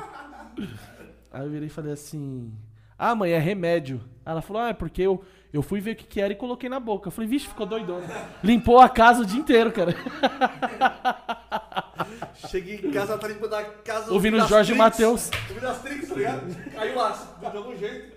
Aí 1.32 1.46
eu 1.46 1.50
virei 1.50 1.68
e 1.68 1.70
falei 1.70 1.92
assim, 1.94 2.54
ah, 2.98 3.14
mãe, 3.14 3.32
é 3.32 3.40
remédio. 3.40 4.02
Ela 4.26 4.42
falou, 4.42 4.62
ah, 4.62 4.70
é 4.70 4.74
porque 4.74 5.02
eu, 5.02 5.24
eu 5.56 5.62
fui 5.62 5.80
ver 5.80 5.92
o 5.92 5.96
que, 5.96 6.04
que 6.04 6.22
era 6.22 6.34
e 6.34 6.36
coloquei 6.36 6.70
na 6.70 6.80
boca. 6.80 7.08
Eu 7.08 7.12
falei, 7.12 7.30
vixe, 7.30 7.48
ficou 7.48 7.66
doidona. 7.66 8.06
Limpou 8.44 8.80
a 8.80 8.90
casa 8.90 9.22
o 9.22 9.26
dia 9.26 9.40
inteiro, 9.40 9.72
cara. 9.72 9.96
Cheguei 12.48 12.76
em 12.76 12.92
casa, 12.92 13.14
ela 13.14 13.22
tá 13.22 13.28
limpando 13.28 13.54
a 13.54 13.64
casa. 13.64 14.14
Ouvindo 14.14 14.38
das 14.38 14.50
Jorge. 14.50 14.74
Matheus. 14.74 15.30
Ouvindo 15.50 15.68
as 15.68 15.82
Trix, 15.82 16.10
tá 16.10 16.16
ligado? 16.16 16.72
Caiu 16.74 16.96
lá, 16.96 17.36
de 17.40 17.58
algum 17.58 17.78
jeito. 17.78 18.16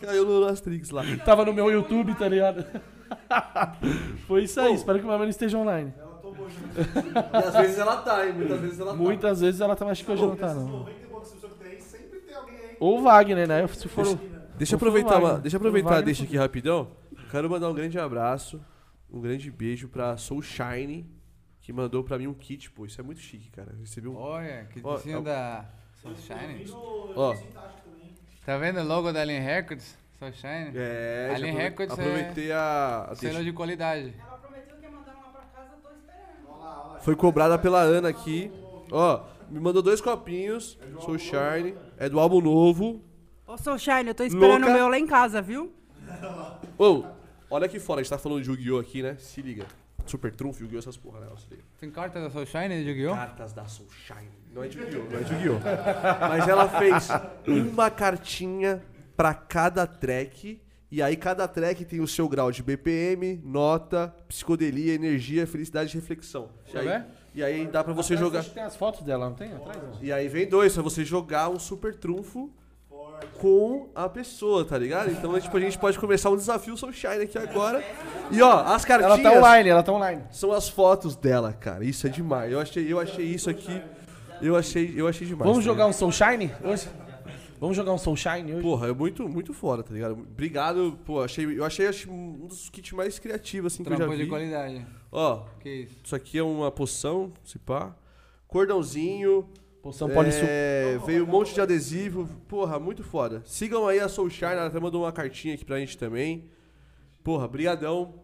Caiu 0.00 0.26
no 0.26 0.46
Astrix 0.46 0.90
lá. 0.90 1.02
Tava 1.24 1.44
no 1.44 1.52
meu 1.52 1.70
YouTube, 1.70 2.14
tá 2.14 2.28
ligado? 2.28 2.64
Foi 4.26 4.44
isso 4.44 4.60
aí, 4.60 4.74
espero 4.74 4.98
que 4.98 5.04
minha 5.04 5.16
mãe 5.16 5.26
não 5.26 5.30
esteja 5.30 5.58
online. 5.58 5.92
E 6.74 7.46
às 7.46 7.54
vezes 7.54 7.78
ela 7.78 7.96
tá, 7.98 8.26
hein? 8.26 8.32
Muitas 8.32 8.60
vezes 8.60 8.80
ela 8.80 8.90
tá. 8.90 8.96
Muitas 8.96 9.40
vezes 9.40 9.60
ela 9.60 9.76
tá, 9.76 9.84
mas 9.84 9.92
acho 9.92 10.04
que 10.04 10.12
hoje 10.12 10.22
não 10.22 10.36
tá, 10.36 10.54
não. 10.54 10.86
Ou 12.78 12.98
o 12.98 13.02
Wagner, 13.02 13.46
né? 13.46 13.66
Se 13.68 13.88
for 13.88 14.06
o- 14.06 14.39
Deixa 14.60 14.74
eu 14.74 14.76
aproveitar, 14.76 15.16
uma, 15.18 15.20
Wagner. 15.28 15.40
deixa 15.42 15.56
aproveitar, 15.56 15.88
Wagner. 15.88 16.04
deixa 16.04 16.24
aqui 16.24 16.36
rapidão. 16.36 16.90
Quero 17.30 17.48
mandar 17.48 17.68
um 17.70 17.74
grande 17.74 17.98
abraço, 17.98 18.60
um 19.10 19.20
grande 19.20 19.50
beijo 19.50 19.88
pra 19.88 20.16
Soul 20.18 20.42
Shine, 20.42 21.08
que 21.62 21.72
mandou 21.72 22.04
pra 22.04 22.18
mim 22.18 22.26
um 22.26 22.34
kit, 22.34 22.70
pô. 22.70 22.84
Isso 22.84 23.00
é 23.00 23.04
muito 23.04 23.20
chique, 23.20 23.50
cara. 23.50 23.74
Recebi 23.80 24.06
um. 24.08 24.16
Olha, 24.16 24.68
Ó, 24.84 24.96
vizinho 24.96 25.16
eu- 25.18 25.22
da 25.22 25.64
Sunshine. 26.02 26.66
Ó, 27.16 27.34
Tá 28.44 28.56
vendo 28.58 28.80
o 28.80 28.84
logo 28.84 29.10
da 29.12 29.20
Alien 29.22 29.40
Records? 29.42 29.96
Sunshine. 30.18 30.72
é. 30.74 31.28
já 31.30 31.34
Alien 31.36 31.50
aprove- 31.52 31.68
Records 31.68 31.98
é 31.98 32.02
Aproveitei 32.02 32.52
a. 32.52 33.06
a 33.10 33.14
Selo 33.14 33.42
de 33.44 33.52
qualidade. 33.52 34.14
Ela 34.18 34.36
prometeu 34.38 34.76
que 34.76 34.82
ia 34.82 34.90
mandar 34.90 35.14
uma 35.14 35.28
pra 35.32 35.42
casa, 35.42 35.70
tô 35.82 35.88
esperando. 35.90 37.00
Foi 37.00 37.16
cobrada 37.16 37.58
pela 37.58 37.80
Ana 37.80 38.08
aqui. 38.10 38.50
Ó, 38.92 39.24
me 39.50 39.58
mandou 39.60 39.80
dois 39.82 40.00
copinhos. 40.02 40.78
Soul 41.00 41.18
Shine. 41.18 41.74
É 41.96 42.08
do 42.10 42.20
álbum 42.20 42.40
novo. 42.42 43.02
Ô, 43.50 43.58
Soulshine, 43.58 44.06
eu 44.06 44.14
tô 44.14 44.22
esperando 44.22 44.62
Louca. 44.62 44.70
o 44.70 44.72
meu 44.74 44.86
lá 44.86 44.96
em 44.96 45.08
casa, 45.08 45.42
viu? 45.42 45.72
Ô, 46.78 47.02
olha 47.50 47.66
aqui 47.66 47.80
fora, 47.80 48.00
a 48.00 48.02
gente 48.04 48.10
tá 48.10 48.16
falando 48.16 48.44
de 48.44 48.48
Yu-Gi-Oh! 48.48 48.78
aqui, 48.78 49.02
né? 49.02 49.16
Se 49.18 49.42
liga. 49.42 49.66
Super 50.06 50.32
Trunfo, 50.32 50.62
Yu-Gi-Oh! 50.62 50.78
essas 50.78 50.96
porra, 50.96 51.18
né? 51.18 51.26
Se 51.36 51.50
liga. 51.50 51.64
Tem 51.80 51.90
carta 51.90 52.20
da 52.20 52.30
Sunshine 52.30 52.68
de 52.68 52.90
Yu-Gi-Oh? 52.90 53.12
Cartas 53.12 53.52
da 53.52 53.64
Sunshine. 53.66 54.30
Não 54.54 54.62
é 54.62 54.68
de 54.68 54.78
Yu-Gi-Oh! 54.78 55.02
Não 55.02 55.18
é 55.18 55.22
de 55.24 55.34
Yu-Gi-Oh! 55.34 55.58
Mas 56.28 56.46
ela 56.46 56.68
fez 56.68 57.08
uma 57.72 57.90
cartinha 57.90 58.84
pra 59.16 59.34
cada 59.34 59.84
track. 59.84 60.62
E 60.88 61.02
aí 61.02 61.16
cada 61.16 61.48
track 61.48 61.84
tem 61.84 62.00
o 62.00 62.06
seu 62.06 62.28
grau 62.28 62.52
de 62.52 62.62
BPM, 62.62 63.40
nota, 63.44 64.14
psicodelia, 64.28 64.94
energia, 64.94 65.44
felicidade 65.44 65.90
e 65.90 66.00
reflexão. 66.00 66.50
E 66.72 66.78
aí, 66.78 66.86
ver. 66.86 67.04
e 67.34 67.42
aí 67.42 67.66
dá 67.66 67.82
pra 67.82 67.92
você 67.92 68.16
jogar. 68.16 68.40
Acho 68.40 68.50
que 68.50 68.54
tem 68.54 68.62
as 68.62 68.76
fotos 68.76 69.02
dela, 69.02 69.28
não 69.28 69.34
tem? 69.34 69.52
Atrás, 69.52 69.76
ó. 69.82 69.96
E 70.00 70.12
aí 70.12 70.28
vem 70.28 70.48
dois, 70.48 70.72
pra 70.72 70.84
você 70.84 71.04
jogar 71.04 71.48
um 71.48 71.58
super 71.58 71.96
trunfo 71.96 72.48
com 73.38 73.88
a 73.94 74.08
pessoa, 74.08 74.64
tá 74.64 74.76
ligado? 74.78 75.10
Então, 75.10 75.38
tipo, 75.40 75.56
a 75.56 75.60
gente 75.60 75.78
pode 75.78 75.98
começar 75.98 76.30
um 76.30 76.36
desafio 76.36 76.76
Sunshine 76.76 77.22
aqui 77.22 77.38
agora. 77.38 77.82
E 78.30 78.40
ó, 78.42 78.60
as 78.60 78.84
Ela 78.84 78.98
cartinhas 78.98 79.22
tá 79.22 79.38
online, 79.38 79.68
ela 79.68 79.82
tá 79.82 79.92
online. 79.92 80.22
são 80.30 80.52
as 80.52 80.68
fotos 80.68 81.16
dela, 81.16 81.52
cara. 81.52 81.84
Isso 81.84 82.06
é 82.06 82.10
demais. 82.10 82.52
Eu 82.52 82.60
achei, 82.60 82.92
eu 82.92 82.98
achei 83.00 83.24
isso 83.26 83.48
aqui. 83.50 83.80
Eu 84.42 84.56
achei, 84.56 84.94
eu 84.96 85.06
achei 85.06 85.26
demais. 85.26 85.48
Vamos 85.48 85.64
tá 85.64 85.70
jogar 85.70 85.86
um 85.86 85.92
Soulshine 85.92 86.50
hoje? 86.64 86.88
Vamos 87.58 87.76
jogar 87.76 87.92
um 87.92 87.98
Soulshine 87.98 88.52
hoje? 88.54 88.62
Porra, 88.62 88.88
é 88.88 88.92
muito, 88.92 89.28
muito 89.28 89.52
foda, 89.52 89.82
tá 89.82 89.92
ligado? 89.92 90.12
Obrigado, 90.12 90.98
pô, 91.04 91.20
achei, 91.22 91.44
eu 91.44 91.62
achei 91.62 91.86
acho, 91.88 92.10
um 92.10 92.46
dos 92.46 92.70
kits 92.70 92.92
mais 92.92 93.18
criativos 93.18 93.74
assim 93.74 93.82
que 93.84 93.88
eu 93.90 93.92
já 93.92 93.98
Trampo 93.98 94.16
de 94.16 94.22
vi. 94.22 94.28
qualidade. 94.30 94.86
Ó, 95.12 95.42
Que 95.60 95.68
isso? 95.82 95.96
isso 96.02 96.16
aqui 96.16 96.38
é 96.38 96.42
uma 96.42 96.70
poção, 96.70 97.30
se 97.44 97.58
pá. 97.58 97.94
Cordãozinho, 98.48 99.46
Poção 99.82 100.08
Polissuco. 100.10 100.46
É, 100.48 100.98
veio 101.06 101.24
um 101.24 101.26
monte 101.26 101.54
de 101.54 101.60
adesivo. 101.60 102.28
Porra, 102.46 102.78
muito 102.78 103.02
foda. 103.02 103.42
Sigam 103.46 103.86
aí 103.88 103.98
a 103.98 104.08
Soulshine, 104.08 104.52
ela 104.52 104.66
até 104.66 104.78
mandou 104.78 105.02
uma 105.04 105.12
cartinha 105.12 105.54
aqui 105.54 105.64
pra 105.64 105.78
gente 105.78 105.96
também. 105.96 106.50
Porra, 107.24 107.48
brigadão. 107.48 108.14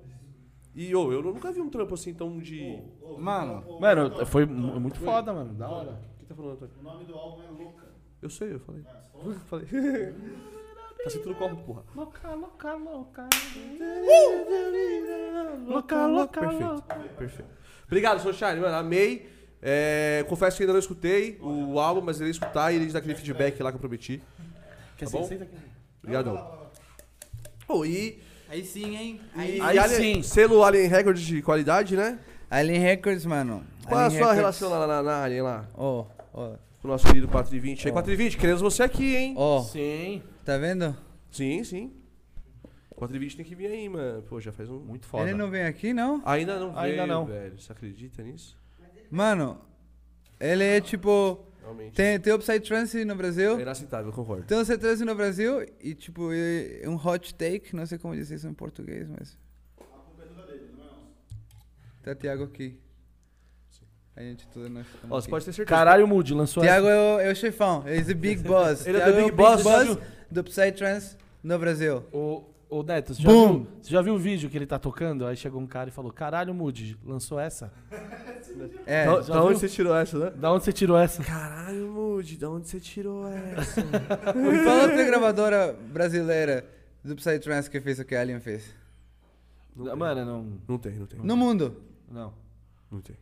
E, 0.74 0.94
ô, 0.94 1.10
eu 1.10 1.22
nunca 1.22 1.50
vi 1.50 1.60
um 1.62 1.70
trampo 1.70 1.94
assim 1.94 2.12
tão 2.12 2.38
de... 2.38 2.78
Mano, 3.18 3.80
Mano, 3.80 4.26
foi 4.26 4.44
mu- 4.44 4.78
muito 4.78 4.98
foda, 5.00 5.32
mano. 5.32 5.54
Da 5.54 5.66
hora. 5.68 5.98
O 6.14 6.18
que 6.18 6.26
tá 6.26 6.34
falando, 6.34 6.52
Antônio? 6.52 6.74
O 6.78 6.82
nome 6.82 7.04
do 7.06 7.14
álbum 7.14 7.42
é 7.42 7.62
Louca. 7.64 7.86
Eu 8.20 8.28
sei, 8.28 8.52
eu 8.54 8.60
falei. 8.60 8.82
falei. 9.46 9.66
tá 11.02 11.08
sentindo 11.10 11.34
corpo, 11.34 11.56
porra. 11.64 11.82
Louca, 11.94 12.34
louca, 12.34 12.74
louca. 12.74 13.28
Louca, 15.66 16.06
louca, 16.06 16.40
Perfeito, 16.40 16.82
perfeito. 17.16 17.50
Obrigado, 17.86 18.20
Soulshine, 18.20 18.60
mano, 18.60 18.76
amei. 18.76 19.30
É, 19.62 20.24
confesso 20.28 20.56
que 20.56 20.62
ainda 20.62 20.72
não 20.74 20.80
escutei 20.80 21.38
o 21.40 21.78
álbum, 21.80 22.00
mas 22.02 22.18
irei 22.18 22.30
escutar 22.30 22.72
e 22.72 22.76
irei 22.76 22.88
dar 22.88 22.98
aquele 22.98 23.14
feedback 23.14 23.60
lá 23.62 23.70
que 23.70 23.76
eu 23.76 23.80
prometi. 23.80 24.22
Quer 24.96 25.06
Tá 25.06 25.10
bom? 25.12 25.28
Obrigadão. 26.02 26.66
Pô, 27.66 27.84
e... 27.84 28.20
aí 28.48 28.64
sim, 28.64 28.96
hein? 28.96 29.20
E 29.36 29.60
Aí 29.60 29.78
Alien- 29.78 30.14
sim. 30.16 30.22
Selo 30.22 30.62
Alien 30.62 30.86
Records 30.88 31.22
de 31.22 31.42
qualidade, 31.42 31.96
né? 31.96 32.18
Alien 32.50 32.80
Records, 32.80 33.26
mano. 33.26 33.64
Qual 33.86 33.98
é 34.00 34.04
a 34.04 34.06
Alien 34.06 34.18
sua 34.22 34.32
Records. 34.34 34.58
relação 34.60 34.70
lá 34.70 34.86
na, 34.86 35.02
na 35.02 35.22
Alien 35.24 35.42
lá? 35.42 35.68
Ó, 35.74 36.06
ó, 36.32 36.54
Com 36.80 36.88
o 36.88 36.90
nosso 36.92 37.06
querido 37.06 37.26
420 37.26 37.86
aí. 37.88 37.92
420, 37.92 38.36
queremos 38.38 38.60
você 38.62 38.82
aqui, 38.84 39.16
hein? 39.16 39.34
ó. 39.36 39.62
Sim. 39.62 40.22
Tá 40.44 40.56
vendo? 40.58 40.96
Sim, 41.30 41.64
sim. 41.64 41.92
420 42.90 43.36
tem 43.36 43.44
que 43.44 43.54
vir 43.54 43.66
aí, 43.66 43.88
mano. 43.88 44.22
Pô, 44.22 44.40
já 44.40 44.52
faz 44.52 44.70
um. 44.70 44.78
Muito 44.78 45.06
foda. 45.06 45.24
Ele 45.28 45.36
não 45.36 45.50
vem 45.50 45.64
aqui, 45.64 45.92
não? 45.92 46.22
Ainda 46.24 46.58
não 46.58 46.72
veio, 46.72 46.84
Ainda 46.84 47.06
não. 47.06 47.26
velho. 47.26 47.58
Você 47.60 47.72
acredita 47.72 48.22
nisso? 48.22 48.56
Mano, 49.10 49.60
ele 50.38 50.64
é 50.64 50.80
tipo. 50.80 51.44
Realmente. 51.60 51.94
Tem, 51.94 52.20
tem 52.20 52.32
Upside 52.32 52.60
Trance 52.60 53.04
no 53.04 53.16
Brasil. 53.16 53.58
É 53.58 53.62
inaceitável, 53.62 54.12
concordo. 54.12 54.44
Tem 54.44 54.56
um 54.56 54.60
Upside 54.60 54.78
Trance 54.78 55.04
no 55.04 55.14
Brasil 55.14 55.66
e, 55.80 55.94
tipo, 55.94 56.32
é 56.32 56.88
um 56.88 56.94
hot 56.94 57.34
take. 57.34 57.74
Não 57.74 57.86
sei 57.86 57.98
como 57.98 58.14
dizer 58.14 58.36
isso 58.36 58.46
em 58.48 58.54
português, 58.54 59.08
mas. 59.08 59.36
Tá 62.02 62.14
Thiago 62.14 62.44
aqui. 62.44 62.78
A 64.14 64.22
gente 64.22 64.46
tudo 64.48 64.70
nós 64.70 64.86
estamos 64.86 65.10
Ó, 65.10 65.20
você 65.20 65.24
aqui. 65.24 65.30
pode 65.30 65.44
ter 65.44 65.52
certeza. 65.52 65.76
Caralho, 65.76 66.06
Moody, 66.08 66.32
lançou 66.32 66.62
Thiago 66.62 66.86
é 66.86 66.96
o, 67.16 67.20
é 67.20 67.32
o 67.32 67.34
chefão, 67.36 67.82
ele 67.86 67.98
é 67.98 68.14
o 68.14 68.16
big 68.16 68.42
boss. 68.42 68.86
Ele 68.86 68.96
é 68.96 69.00
Thiago 69.00 69.16
the 69.16 69.22
big 69.24 69.36
boss, 69.36 69.62
já 69.62 69.82
viu? 69.82 70.00
do 70.30 70.40
Upside 70.40 70.72
Trance 70.72 71.16
no 71.42 71.58
Brasil. 71.58 72.04
Ô, 72.12 72.44
ô 72.68 72.82
Neto, 72.82 73.14
você 73.14 73.22
já, 73.22 73.28
viu, 73.30 73.66
você 73.80 73.90
já 73.90 74.02
viu 74.02 74.14
o 74.14 74.18
vídeo 74.18 74.48
que 74.50 74.56
ele 74.56 74.66
tá 74.66 74.78
tocando? 74.78 75.26
Aí 75.26 75.36
chegou 75.36 75.60
um 75.60 75.66
cara 75.66 75.88
e 75.88 75.92
falou: 75.92 76.12
Caralho, 76.12 76.52
Moody, 76.54 76.96
lançou 77.04 77.38
essa? 77.38 77.72
É, 78.86 79.06
Da, 79.06 79.22
já 79.22 79.34
da 79.34 79.44
onde 79.44 79.58
você 79.58 79.68
tirou 79.68 79.94
essa, 79.94 80.18
né? 80.18 80.30
Da 80.30 80.52
onde 80.52 80.64
você 80.64 80.72
tirou 80.72 80.96
essa? 80.98 81.22
Caralho, 81.22 81.88
Moody, 81.88 82.36
da 82.36 82.50
onde 82.50 82.68
você 82.68 82.80
tirou 82.80 83.26
essa? 83.28 83.82
me 83.84 84.64
fala 84.64 84.82
outra 84.82 85.04
gravadora 85.04 85.72
brasileira 85.92 86.64
do 87.04 87.12
Upside 87.12 87.38
Trance 87.40 87.70
que 87.70 87.80
fez 87.80 87.98
o 87.98 88.04
que 88.04 88.14
a 88.14 88.20
Alien 88.20 88.40
fez. 88.40 88.74
Mano, 89.74 90.24
não. 90.24 90.58
Não 90.66 90.78
tem, 90.78 90.92
não 90.94 91.06
tem. 91.06 91.20
No 91.20 91.36
mundo. 91.36 91.82
Não. 92.10 92.32
Não 92.90 93.00
tem. 93.00 93.16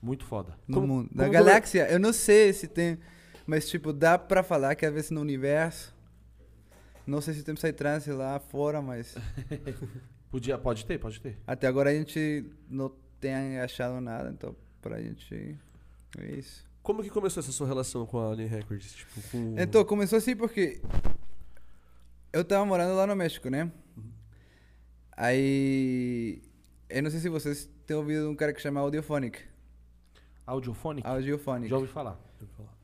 Muito 0.00 0.24
foda. 0.24 0.54
No 0.68 0.76
Como- 0.76 0.86
mundo. 0.86 1.10
Na 1.12 1.24
como 1.24 1.32
galáxia, 1.32 1.90
eu 1.90 1.98
não 1.98 2.12
sei 2.12 2.52
se 2.52 2.68
tem. 2.68 2.98
Mas, 3.44 3.68
tipo, 3.68 3.92
dá 3.92 4.16
pra 4.16 4.44
falar 4.44 4.76
que 4.76 4.86
às 4.86 4.92
vezes 4.94 5.10
no 5.10 5.20
universo. 5.20 5.92
Não 7.08 7.22
sei 7.22 7.32
se 7.32 7.42
tem 7.42 7.54
Psytrance 7.54 8.12
lá 8.12 8.38
fora, 8.38 8.82
mas. 8.82 9.16
Podia, 10.30 10.58
pode 10.58 10.84
ter, 10.84 10.98
pode 10.98 11.18
ter. 11.18 11.38
Até 11.46 11.66
agora 11.66 11.88
a 11.88 11.94
gente 11.94 12.44
não 12.68 12.92
tem 13.18 13.58
achado 13.60 13.98
nada, 13.98 14.28
então 14.28 14.54
pra 14.82 15.00
gente. 15.00 15.58
É 16.18 16.26
isso. 16.36 16.68
Como 16.82 17.02
que 17.02 17.08
começou 17.08 17.40
essa 17.40 17.50
sua 17.50 17.66
relação 17.66 18.04
com 18.04 18.18
a 18.18 18.32
Alien 18.32 18.48
Records? 18.48 18.92
Tipo, 18.92 19.22
com... 19.30 19.54
Então, 19.58 19.82
começou 19.86 20.18
assim 20.18 20.36
porque. 20.36 20.82
Eu 22.30 22.44
tava 22.44 22.66
morando 22.66 22.94
lá 22.94 23.06
no 23.06 23.16
México, 23.16 23.48
né? 23.48 23.72
Aí. 25.12 26.42
Eu 26.90 27.02
não 27.02 27.10
sei 27.10 27.20
se 27.20 27.30
vocês 27.30 27.70
têm 27.86 27.96
ouvido 27.96 28.28
um 28.28 28.36
cara 28.36 28.52
que 28.52 28.60
chama 28.60 28.80
Audiophonic. 28.80 29.40
Audiofone? 30.46 31.00
Audiophonic. 31.06 31.70
Já 31.70 31.76
ouvi 31.76 31.88
falar. 31.88 32.20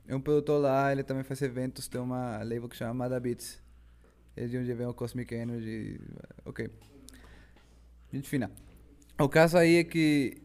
É 0.08 0.16
um 0.16 0.20
produtor 0.20 0.62
lá, 0.62 0.90
ele 0.92 1.02
também 1.02 1.24
faz 1.24 1.42
eventos, 1.42 1.88
tem 1.88 2.00
uma 2.00 2.38
label 2.38 2.70
que 2.70 2.76
chama 2.76 2.94
Mada 2.94 3.20
Beats. 3.20 3.63
De 4.36 4.58
onde 4.58 4.72
vem 4.74 4.86
o 4.86 4.94
Cosmic 4.94 5.32
Energy. 5.34 6.00
Ok. 6.44 6.68
Gente 8.12 8.28
fina. 8.28 8.50
O 9.18 9.28
caso 9.28 9.56
aí 9.56 9.76
é 9.76 9.84
que 9.84 10.42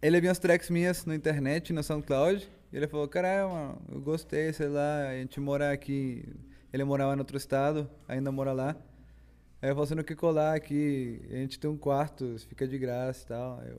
ele 0.00 0.20
viu 0.20 0.30
as 0.30 0.38
tracks 0.38 0.70
minhas 0.70 1.04
na 1.04 1.14
internet, 1.14 1.72
no 1.72 1.82
SoundCloud, 1.82 2.48
e 2.72 2.76
ele 2.76 2.86
falou, 2.86 3.08
caralho, 3.08 3.78
eu 3.90 4.00
gostei, 4.00 4.52
sei 4.52 4.68
lá, 4.68 5.08
a 5.08 5.14
gente 5.14 5.40
mora 5.40 5.72
aqui. 5.72 6.24
Ele 6.72 6.84
morava 6.84 7.14
em 7.14 7.18
outro 7.18 7.36
estado, 7.36 7.90
ainda 8.06 8.30
mora 8.30 8.52
lá. 8.52 8.76
Aí 9.60 9.70
eu 9.70 9.74
falei, 9.74 9.88
você 9.88 9.94
não 9.94 10.04
quer 10.04 10.14
colar 10.16 10.54
aqui, 10.54 11.20
a 11.30 11.34
gente 11.36 11.58
tem 11.58 11.68
um 11.68 11.76
quarto, 11.76 12.36
fica 12.46 12.68
de 12.68 12.78
graça 12.78 13.24
e 13.24 13.28
tal. 13.28 13.62
Eu, 13.64 13.78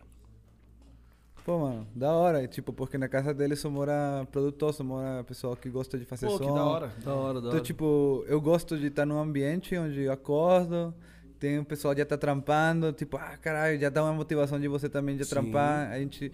Pô, 1.49 1.57
mano, 1.57 1.87
da 1.95 2.11
hora. 2.13 2.47
Tipo, 2.47 2.71
porque 2.71 2.95
na 2.95 3.09
casa 3.09 3.33
dele 3.33 3.55
só 3.55 3.71
mora 3.71 4.23
produtor, 4.31 4.71
só 4.71 4.83
mora 4.83 5.23
pessoal 5.23 5.55
que 5.55 5.67
gosta 5.67 5.97
de 5.97 6.05
fazer 6.05 6.27
Pô, 6.27 6.37
som. 6.37 6.45
que 6.45 6.53
da 6.53 6.63
hora. 6.63 6.87
Da 7.03 7.15
hora, 7.15 7.33
da 7.33 7.39
Então, 7.39 7.49
hora. 7.53 7.61
tipo, 7.61 8.23
eu 8.27 8.39
gosto 8.39 8.77
de 8.77 8.85
estar 8.85 9.03
num 9.03 9.17
ambiente 9.19 9.75
onde 9.75 10.01
eu 10.01 10.11
acordo, 10.11 10.93
tem 11.39 11.57
um 11.57 11.63
pessoal 11.63 11.97
já 11.97 12.05
tá 12.05 12.15
trampando, 12.19 12.93
tipo, 12.93 13.17
ah, 13.17 13.35
caralho, 13.37 13.79
já 13.79 13.89
dá 13.89 14.03
uma 14.03 14.13
motivação 14.13 14.59
de 14.59 14.67
você 14.67 14.87
também 14.87 15.17
de 15.17 15.23
Sim. 15.25 15.29
trampar. 15.31 15.89
A 15.89 15.97
gente. 15.97 16.31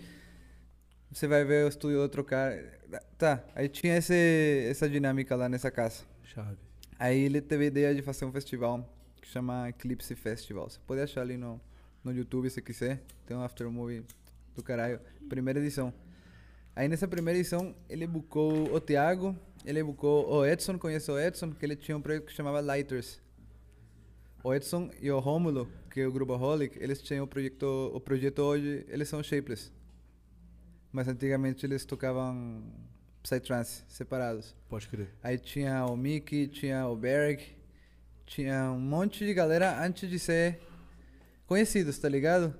Você 1.09 1.27
vai 1.29 1.45
ver 1.45 1.63
o 1.63 1.69
estúdio 1.69 1.95
do 1.95 2.01
outro 2.01 2.21
cara. 2.21 2.77
Tá, 3.17 3.41
aí 3.55 3.69
tinha 3.69 3.95
esse, 3.95 4.67
essa 4.69 4.89
dinâmica 4.89 5.33
lá 5.37 5.47
nessa 5.47 5.71
casa. 5.71 6.03
Chave. 6.23 6.57
Aí 6.99 7.17
ele 7.21 7.39
teve 7.39 7.63
a 7.63 7.67
ideia 7.67 7.95
de 7.95 8.01
fazer 8.01 8.25
um 8.25 8.33
festival 8.33 8.85
que 9.21 9.29
chama 9.29 9.69
Eclipse 9.69 10.13
Festival. 10.13 10.69
Você 10.69 10.79
pode 10.85 10.99
achar 10.99 11.21
ali 11.21 11.37
no, 11.37 11.57
no 12.03 12.11
YouTube 12.11 12.49
se 12.49 12.61
quiser. 12.61 13.01
Tem 13.25 13.37
um 13.37 13.41
aftermovie 13.41 14.03
do 14.55 14.63
caralho. 14.63 14.99
Primeira 15.27 15.59
edição. 15.59 15.93
Aí 16.75 16.87
nessa 16.87 17.07
primeira 17.07 17.39
edição 17.39 17.75
ele 17.89 18.05
bucou 18.07 18.73
o 18.73 18.79
Thiago, 18.79 19.35
ele 19.65 19.83
bucou 19.83 20.29
o 20.29 20.45
Edson, 20.45 20.77
conhece 20.77 21.09
o 21.11 21.19
Edson, 21.19 21.51
que 21.51 21.65
ele 21.65 21.75
tinha 21.75 21.97
um 21.97 22.01
projeto 22.01 22.25
que 22.25 22.33
chamava 22.33 22.59
Lighters. 22.59 23.21
O 24.43 24.53
Edson 24.53 24.91
e 25.01 25.09
o 25.09 25.19
Rômulo, 25.19 25.67
que 25.89 26.01
é 26.01 26.07
o 26.07 26.11
grupo 26.11 26.33
Holic, 26.33 26.77
eles 26.79 27.01
tinham 27.01 27.25
o 27.25 27.27
projeto, 27.27 27.91
o 27.93 27.99
projeto 27.99 28.39
hoje, 28.39 28.85
eles 28.89 29.09
são 29.09 29.23
Shapeless. 29.23 29.71
Mas 30.91 31.07
antigamente 31.07 31.65
eles 31.65 31.83
tocavam 31.83 32.63
Psytrance, 33.23 33.83
separados. 33.87 34.55
Pode 34.69 34.87
crer. 34.87 35.09
Aí 35.23 35.39
tinha 35.39 35.85
o 35.85 35.97
Mickey, 35.97 36.47
tinha 36.47 36.87
o 36.87 36.95
Berg, 36.95 37.41
tinha 38.25 38.71
um 38.71 38.79
monte 38.79 39.25
de 39.25 39.33
galera 39.33 39.83
antes 39.83 40.07
de 40.07 40.19
ser 40.19 40.59
conhecidos, 41.47 41.97
tá 41.97 42.07
ligado? 42.07 42.55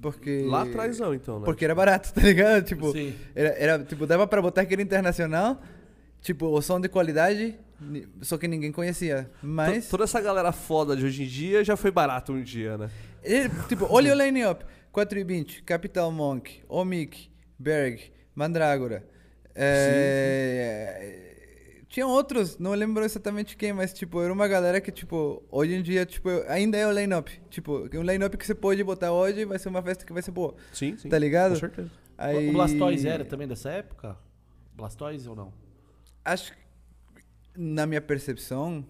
Porque. 0.00 0.42
Lá 0.46 0.62
atrás 0.62 0.98
não, 0.98 1.14
então, 1.14 1.40
né? 1.40 1.44
Porque 1.44 1.64
era 1.64 1.74
barato, 1.74 2.12
tá 2.14 2.20
ligado? 2.22 2.64
Tipo, 2.68 2.92
Sim. 2.92 3.14
era, 3.34 3.48
era, 3.50 3.78
tipo, 3.84 4.06
dava 4.06 4.26
pra 4.26 4.40
botar 4.40 4.62
aquele 4.62 4.82
internacional, 4.82 5.60
tipo, 6.20 6.46
o 6.46 6.62
som 6.62 6.80
de 6.80 6.88
qualidade, 6.88 7.58
só 8.22 8.38
que 8.38 8.48
ninguém 8.48 8.72
conhecia. 8.72 9.30
Mas. 9.42 9.86
To- 9.86 9.90
Toda 9.92 10.04
essa 10.04 10.20
galera 10.20 10.52
foda 10.52 10.96
de 10.96 11.04
hoje 11.04 11.24
em 11.24 11.26
dia 11.26 11.62
já 11.64 11.76
foi 11.76 11.90
barato 11.90 12.32
um 12.32 12.42
dia, 12.42 12.78
né? 12.78 12.90
Ele, 13.22 13.50
tipo, 13.68 13.86
olha 13.90 14.14
o 14.14 14.16
line-up. 14.16 14.64
4 14.92 15.18
e 15.20 15.22
20, 15.24 15.62
Capital 15.62 16.10
Monk, 16.10 16.62
Omik, 16.68 17.30
Berg, 17.56 18.10
Mandrágora. 18.34 19.04
É, 19.54 21.29
Tinha 21.90 22.06
outros, 22.06 22.56
não 22.56 22.72
lembro 22.72 23.04
exatamente 23.04 23.56
quem, 23.56 23.72
mas 23.72 23.92
tipo, 23.92 24.22
era 24.22 24.32
uma 24.32 24.46
galera 24.46 24.80
que, 24.80 24.92
tipo, 24.92 25.42
hoje 25.50 25.74
em 25.74 25.82
dia, 25.82 26.06
tipo, 26.06 26.28
ainda 26.46 26.78
é 26.78 26.86
o 26.86 26.92
line-up. 26.92 27.28
Tipo, 27.50 27.88
um 27.92 28.02
line-up 28.02 28.36
que 28.38 28.46
você 28.46 28.54
pode 28.54 28.82
botar 28.84 29.10
hoje 29.10 29.44
vai 29.44 29.58
ser 29.58 29.70
uma 29.70 29.82
festa 29.82 30.06
que 30.06 30.12
vai 30.12 30.22
ser 30.22 30.30
boa. 30.30 30.54
Sim, 30.72 30.96
sim. 30.96 31.08
Tá 31.08 31.18
ligado? 31.18 31.54
Com 31.54 31.58
certeza. 31.58 31.90
Aí... 32.16 32.48
O 32.48 32.52
Blastoise 32.52 33.08
era 33.08 33.24
também 33.24 33.48
dessa 33.48 33.70
época? 33.70 34.16
Blastoise 34.72 35.28
ou 35.28 35.34
não? 35.34 35.52
Acho 36.24 36.52
que, 36.52 36.58
na 37.56 37.86
minha 37.88 38.00
percepção, 38.00 38.86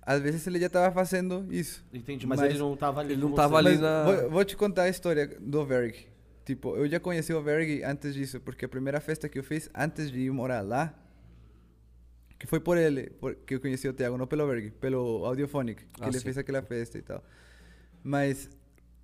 às 0.00 0.22
vezes 0.22 0.46
ele 0.46 0.60
já 0.60 0.68
tava 0.68 0.94
fazendo 0.94 1.44
isso. 1.50 1.84
Entendi, 1.92 2.24
mas, 2.24 2.38
Mas 2.38 2.50
ele 2.50 2.60
não 2.60 2.76
tava 2.76 3.00
ali. 3.00 3.14
ele 3.14 3.20
não 3.20 3.32
tava 3.32 3.58
ali 3.58 3.76
na- 3.78 4.04
Vou, 4.04 4.30
vou 4.30 4.44
te 4.44 4.56
contar 4.56 4.82
a 4.84 4.88
história 4.88 5.26
do 5.40 5.66
Verg. 5.66 6.06
Tipo, 6.44 6.76
eu 6.76 6.88
já 6.88 7.00
conheci 7.00 7.32
o 7.34 7.42
Verg 7.42 7.82
antes 7.82 8.14
disso, 8.14 8.38
porque 8.38 8.64
a 8.64 8.68
primeira 8.68 9.00
festa 9.00 9.28
que 9.28 9.40
eu 9.40 9.42
fiz 9.42 9.68
antes 9.74 10.08
de 10.08 10.20
ir 10.20 10.30
morar 10.30 10.60
lá, 10.60 10.94
que 12.38 12.46
foi 12.46 12.60
por 12.60 12.76
ele, 12.78 13.10
por, 13.10 13.34
que 13.34 13.54
eu 13.54 13.60
conheci 13.60 13.88
o 13.88 13.92
Thiago, 13.92 14.16
não 14.16 14.26
pelo 14.26 14.46
Verg, 14.46 14.70
pelo 14.72 15.24
Audiophonic, 15.24 15.84
que 15.86 16.04
Ah, 16.04 16.08
ele 16.08 16.18
sim. 16.18 16.24
fez 16.24 16.38
aquela 16.38 16.62
festa 16.62 16.96
e 16.98 17.02
tal. 17.02 17.22
Mas 18.02 18.48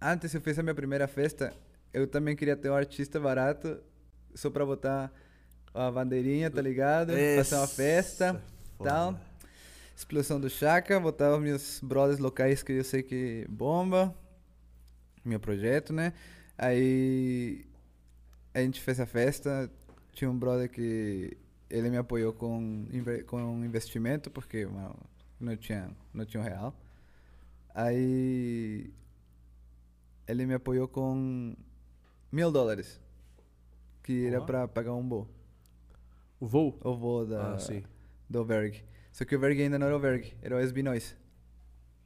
antes 0.00 0.32
eu 0.34 0.40
fiz 0.40 0.58
a 0.58 0.62
minha 0.62 0.74
primeira 0.74 1.08
festa, 1.08 1.52
eu 1.92 2.06
também 2.06 2.36
queria 2.36 2.56
ter 2.56 2.70
um 2.70 2.74
artista 2.74 3.18
barato, 3.18 3.78
só 4.34 4.50
pra 4.50 4.64
botar 4.64 5.12
a 5.72 5.90
bandeirinha, 5.90 6.50
tá 6.50 6.62
ligado? 6.62 7.12
Fazer 7.36 7.56
uma 7.56 7.66
festa, 7.66 8.42
Foda. 8.78 8.90
tal. 8.90 9.20
Explosão 9.96 10.40
do 10.40 10.50
Chaka, 10.50 10.98
botar 10.98 11.34
os 11.36 11.40
meus 11.42 11.80
brothers 11.80 12.18
locais 12.18 12.62
que 12.62 12.72
eu 12.72 12.84
sei 12.84 13.02
que 13.02 13.46
bomba. 13.48 14.14
Meu 15.24 15.38
projeto, 15.40 15.92
né? 15.92 16.12
Aí 16.58 17.64
a 18.52 18.60
gente 18.60 18.80
fez 18.80 18.98
a 19.00 19.06
festa. 19.06 19.70
Tinha 20.12 20.30
um 20.30 20.36
brother 20.38 20.68
que 20.68 21.36
ele 21.70 21.90
me 21.90 21.96
apoiou 21.96 22.32
com, 22.32 22.86
com 23.26 23.42
um 23.42 23.64
investimento, 23.64 24.30
porque 24.30 24.64
mano, 24.66 24.96
não 25.40 25.56
tinha, 25.56 25.90
não 26.12 26.24
tinha 26.24 26.40
um 26.42 26.44
real. 26.46 26.74
Aí 27.74 28.92
ele 30.26 30.46
me 30.46 30.54
apoiou 30.54 30.86
com 30.88 31.54
mil 32.30 32.50
dólares, 32.52 33.00
que 34.02 34.26
era 34.26 34.40
Ó. 34.40 34.44
pra 34.44 34.68
pagar 34.68 34.94
um 34.94 35.08
voo. 35.08 35.28
O 36.40 36.46
voo? 36.46 36.78
O 36.82 36.96
voo 36.96 37.26
da, 37.26 37.54
Ah, 37.54 37.58
sim. 37.58 37.82
do 38.28 38.44
Verg. 38.44 38.82
Só 39.12 39.24
que 39.24 39.34
o 39.34 39.40
Verg 39.40 39.60
ainda 39.62 39.78
não 39.78 39.86
era 39.86 39.96
o 39.96 40.00
Verg, 40.00 40.32
era 40.42 40.56
o 40.56 40.58
SB 40.58 40.82
Noise. 40.82 41.14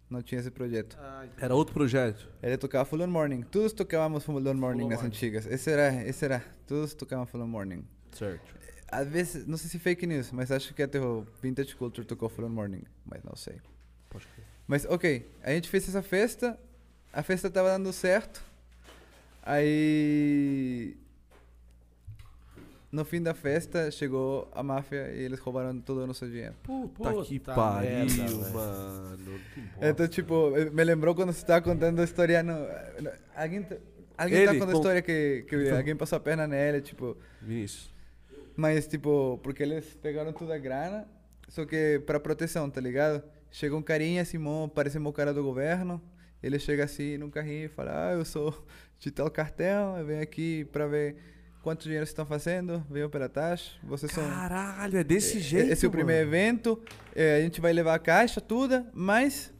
Não 0.08 0.22
tinha 0.22 0.40
esse 0.40 0.50
projeto. 0.50 0.96
Ah. 0.98 1.26
Era 1.38 1.54
outro 1.54 1.74
projeto. 1.74 2.30
Ele 2.42 2.56
tocava 2.56 2.84
Full 2.86 3.02
On 3.02 3.06
Morning. 3.08 3.42
Todos 3.42 3.74
tocávamos 3.74 4.24
Full 4.24 4.36
On 4.36 4.54
Morning 4.54 4.80
Full 4.80 4.88
nas 4.88 5.00
Morning. 5.00 5.06
antigas. 5.14 5.46
Esse 5.46 5.70
era, 5.70 5.92
esse 6.08 6.24
era. 6.24 6.42
Todos 6.66 6.94
tocavam 6.94 7.26
Full 7.26 7.42
On 7.42 7.46
Morning. 7.46 7.84
Certo. 8.12 8.54
Às 8.90 9.06
vezes, 9.06 9.46
não 9.46 9.56
sei 9.58 9.68
se 9.70 9.78
fake 9.78 10.06
news, 10.06 10.32
mas 10.32 10.50
acho 10.50 10.72
que 10.74 10.82
até 10.82 10.98
o 11.00 11.26
Vintage 11.42 11.76
Culture 11.76 12.06
tocou 12.06 12.28
Full 12.28 12.48
Morning. 12.48 12.82
Mas 13.04 13.22
não 13.22 13.36
sei. 13.36 13.60
Mas 14.66 14.84
ok, 14.86 15.26
a 15.42 15.50
gente 15.50 15.68
fez 15.68 15.88
essa 15.88 16.02
festa. 16.02 16.58
A 17.12 17.22
festa 17.22 17.50
tava 17.50 17.68
dando 17.70 17.92
certo. 17.92 18.42
Aí. 19.42 20.96
No 22.90 23.04
fim 23.04 23.20
da 23.22 23.34
festa, 23.34 23.90
chegou 23.90 24.50
a 24.54 24.62
máfia 24.62 25.10
e 25.12 25.20
eles 25.22 25.38
roubaram 25.40 25.78
todo 25.78 25.98
o 26.02 26.06
nosso 26.06 26.26
dinheiro. 26.26 26.54
Puta 26.62 27.22
que 27.24 27.38
Puta 27.38 27.54
pariu, 27.54 27.90
merda, 27.90 28.12
velho. 28.14 28.52
mano. 28.54 29.16
Que 29.52 29.60
bosta. 29.60 29.88
Então, 29.90 30.08
tipo, 30.08 30.50
me 30.72 30.84
lembrou 30.84 31.14
quando 31.14 31.32
você 31.32 31.42
estava 31.42 31.60
contando 31.60 32.00
a 32.00 32.04
história 32.04 32.42
no... 32.42 32.54
Alguém... 33.36 33.66
Alguém 34.16 34.38
Ele, 34.38 34.46
tá 34.46 34.52
contando 34.54 34.68
a 34.70 34.72
com- 34.72 34.78
história 34.78 35.02
que, 35.02 35.44
que 35.46 35.68
alguém 35.70 35.94
passou 35.94 36.16
a 36.16 36.20
perna 36.20 36.46
nele, 36.46 36.80
tipo. 36.80 37.16
Vinícius. 37.42 37.90
Mas, 38.58 38.88
tipo, 38.88 39.38
porque 39.40 39.62
eles 39.62 39.96
pegaram 40.02 40.32
toda 40.32 40.52
a 40.52 40.58
grana, 40.58 41.06
só 41.48 41.64
que 41.64 42.02
pra 42.04 42.18
proteção, 42.18 42.68
tá 42.68 42.80
ligado? 42.80 43.22
Chega 43.52 43.76
um 43.76 43.80
carinha, 43.80 44.24
Simão, 44.24 44.68
parece 44.68 44.98
meu 44.98 45.12
cara 45.12 45.32
do 45.32 45.44
governo. 45.44 46.02
Ele 46.42 46.58
chega 46.58 46.82
assim 46.82 47.16
num 47.16 47.30
carrinho 47.30 47.66
e 47.66 47.68
fala: 47.68 48.08
Ah, 48.08 48.12
eu 48.14 48.24
sou 48.24 48.66
de 48.98 49.12
tal 49.12 49.30
cartel, 49.30 49.96
eu 49.96 50.04
venho 50.04 50.20
aqui 50.20 50.64
pra 50.72 50.88
ver 50.88 51.14
quanto 51.62 51.84
dinheiro 51.84 52.04
vocês 52.04 52.10
estão 52.10 52.26
fazendo, 52.26 52.84
venho 52.90 53.08
pela 53.08 53.28
taxa. 53.28 53.78
Vocês 53.84 54.10
são. 54.10 54.28
Caralho, 54.28 54.98
é 54.98 55.04
desse 55.04 55.38
jeito. 55.38 55.70
Esse 55.70 55.86
é 55.86 55.88
o 55.88 55.92
primeiro 55.92 56.26
mano. 56.26 56.36
evento. 56.36 56.82
é, 57.14 57.36
a 57.36 57.40
gente 57.40 57.60
vai 57.60 57.72
levar 57.72 57.94
a 57.94 57.98
caixa, 58.00 58.40
tudo, 58.40 58.84
mas 58.92 59.54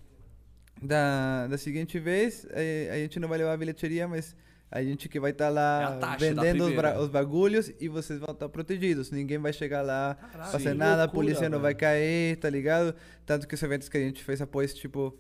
da, 0.83 1.47
da 1.47 1.57
seguinte 1.57 2.01
vez, 2.01 2.49
é, 2.51 2.91
a 2.91 2.97
gente 2.97 3.21
não 3.21 3.29
vai 3.29 3.39
levar 3.39 3.53
a 3.53 3.57
bilheteria, 3.57 4.09
mas 4.09 4.35
a 4.71 4.83
gente 4.83 5.09
que 5.09 5.19
vai 5.19 5.31
estar 5.31 5.47
É 5.47 5.51
lá 5.51 5.87
a 5.87 5.97
da 5.97 6.17
vendendo 6.17 6.65
os, 6.67 7.03
os 7.05 7.09
bagulhos 7.09 7.73
e 7.81 7.89
vocês 7.89 8.19
vão 8.19 8.33
estar 8.33 8.49
protegidos. 8.49 9.11
Ninguém 9.11 9.39
vai 9.39 9.53
chegar 9.53 9.83
lá, 9.83 10.17
fazer 10.51 10.73
que 10.73 10.75
nada, 10.75 11.03
a 11.03 11.05
loucura, 11.05 11.23
polícia 11.23 11.49
não 11.49 11.59
vai 11.59 11.75
cair, 11.75 12.37
tá 12.37 12.51
ligado? 12.51 12.95
Tanto 13.25 13.49
que 13.49 13.55
os 13.55 13.63
eventos 13.63 13.89
que 13.89 13.97
a 13.97 14.01
gente 14.01 14.23
fez 14.23 14.41
após, 14.43 14.75
tipo. 14.75 15.17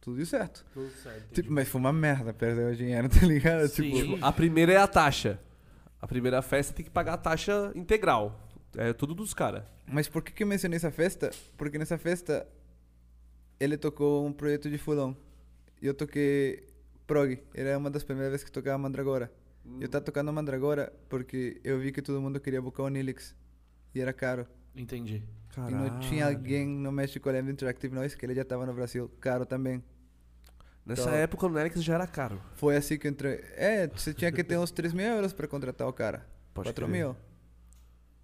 Tudo 0.00 0.24
certo. 0.26 0.64
Tudo 0.72 0.90
certo. 1.02 1.34
Tipo, 1.34 1.52
mas 1.52 1.68
foi 1.68 1.80
uma 1.80 1.92
merda 1.92 2.32
perder 2.32 2.72
o 2.72 2.76
dinheiro, 2.76 3.08
tá 3.10 3.24
ligado? 3.24 3.68
Sim. 3.68 3.92
Tipo, 3.92 4.24
A 4.24 4.32
primeira 4.32 4.72
é 4.72 4.76
a 4.76 4.86
taxa. 4.86 5.38
A 6.00 6.06
primeira 6.06 6.40
festa 6.42 6.72
tem 6.72 6.84
que 6.84 6.90
pagar 6.90 7.14
a 7.14 7.18
taxa 7.18 7.72
integral. 7.74 8.48
É 8.76 8.92
tudo 8.92 9.14
dos 9.14 9.34
caras. 9.34 9.64
Mas 9.86 10.08
por 10.08 10.22
que, 10.22 10.32
que 10.32 10.42
eu 10.42 10.46
mencionei 10.46 10.76
essa 10.76 10.90
festa? 10.90 11.30
Porque 11.56 11.78
nessa 11.78 11.98
festa 11.98 12.46
ele 13.58 13.76
tocou 13.76 14.26
um 14.26 14.32
projeto 14.32 14.70
de 14.70 14.78
fulão. 14.78 15.16
E 15.80 15.86
eu 15.86 15.94
toquei 15.94 16.67
prog. 17.08 17.36
Era 17.52 17.76
uma 17.76 17.90
das 17.90 18.04
primeiras 18.04 18.30
vezes 18.30 18.44
que 18.44 18.52
tocava 18.52 18.78
Mandragora. 18.78 19.32
Hum. 19.66 19.78
Eu 19.80 19.88
tava 19.88 20.04
tocando 20.04 20.32
Mandragora 20.32 20.92
porque 21.08 21.60
eu 21.64 21.80
vi 21.80 21.90
que 21.90 22.00
todo 22.00 22.20
mundo 22.20 22.38
queria 22.38 22.62
buscar 22.62 22.84
o 22.84 22.88
Nilix. 22.88 23.34
E 23.92 24.00
era 24.00 24.12
caro. 24.12 24.46
Entendi. 24.76 25.24
E 25.56 25.72
não 25.72 25.98
tinha 25.98 26.26
alguém 26.28 26.68
no 26.68 26.92
México 26.92 27.28
lembra 27.28 27.50
Interactive 27.50 27.92
Noise, 27.92 28.16
que 28.16 28.24
ele 28.24 28.34
já 28.34 28.44
tava 28.44 28.64
no 28.64 28.72
Brasil. 28.72 29.10
Caro 29.20 29.44
também. 29.44 29.82
Nessa 30.86 31.02
Então- 31.02 31.14
época 31.14 31.46
o 31.46 31.50
Nelix 31.50 31.82
já 31.82 31.94
era 31.94 32.06
caro. 32.06 32.40
Foi 32.54 32.76
assim 32.76 32.96
que 32.96 33.08
eu 33.08 33.10
entrei. 33.10 33.42
É, 33.56 33.88
você 33.88 34.14
tinha 34.14 34.30
que 34.30 34.44
ter 34.44 34.56
uns 34.58 34.70
3 34.70 34.92
mil 34.92 35.04
euros 35.06 35.32
pra 35.32 35.48
contratar 35.48 35.88
o 35.88 35.92
cara. 35.92 36.24
Pode 36.54 36.68
4 36.68 36.86
crer. 36.86 36.96
mil 36.96 37.16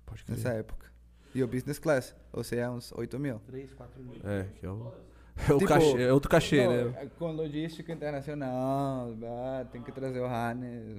Pode 0.07 0.25
crer. 0.25 0.37
nessa 0.37 0.51
época. 0.51 0.87
E 1.35 1.43
o 1.43 1.49
Business 1.49 1.79
Class, 1.81 2.15
ou 2.33 2.45
seja, 2.45 2.71
uns 2.71 2.93
8 2.93 3.19
mil. 3.19 3.41
3, 3.47 3.73
4 3.75 4.01
mil. 4.03 4.21
É, 4.23 4.45
que 4.61 4.65
é 4.65 4.71
o, 4.71 4.93
é 5.37 5.53
o 5.53 5.59
Tipo, 5.59 5.69
cachê, 5.69 6.03
é 6.03 6.13
outro 6.13 6.31
cachê, 6.31 6.65
Não, 6.65 6.91
né? 6.91 7.03
é 7.03 7.07
Com 7.07 7.33
logística 7.33 7.93
internacional, 7.93 9.15
ah, 9.25 9.67
tem 9.71 9.83
que 9.83 9.91
trazer 9.93 10.21
o 10.21 10.27
Hannes, 10.27 10.97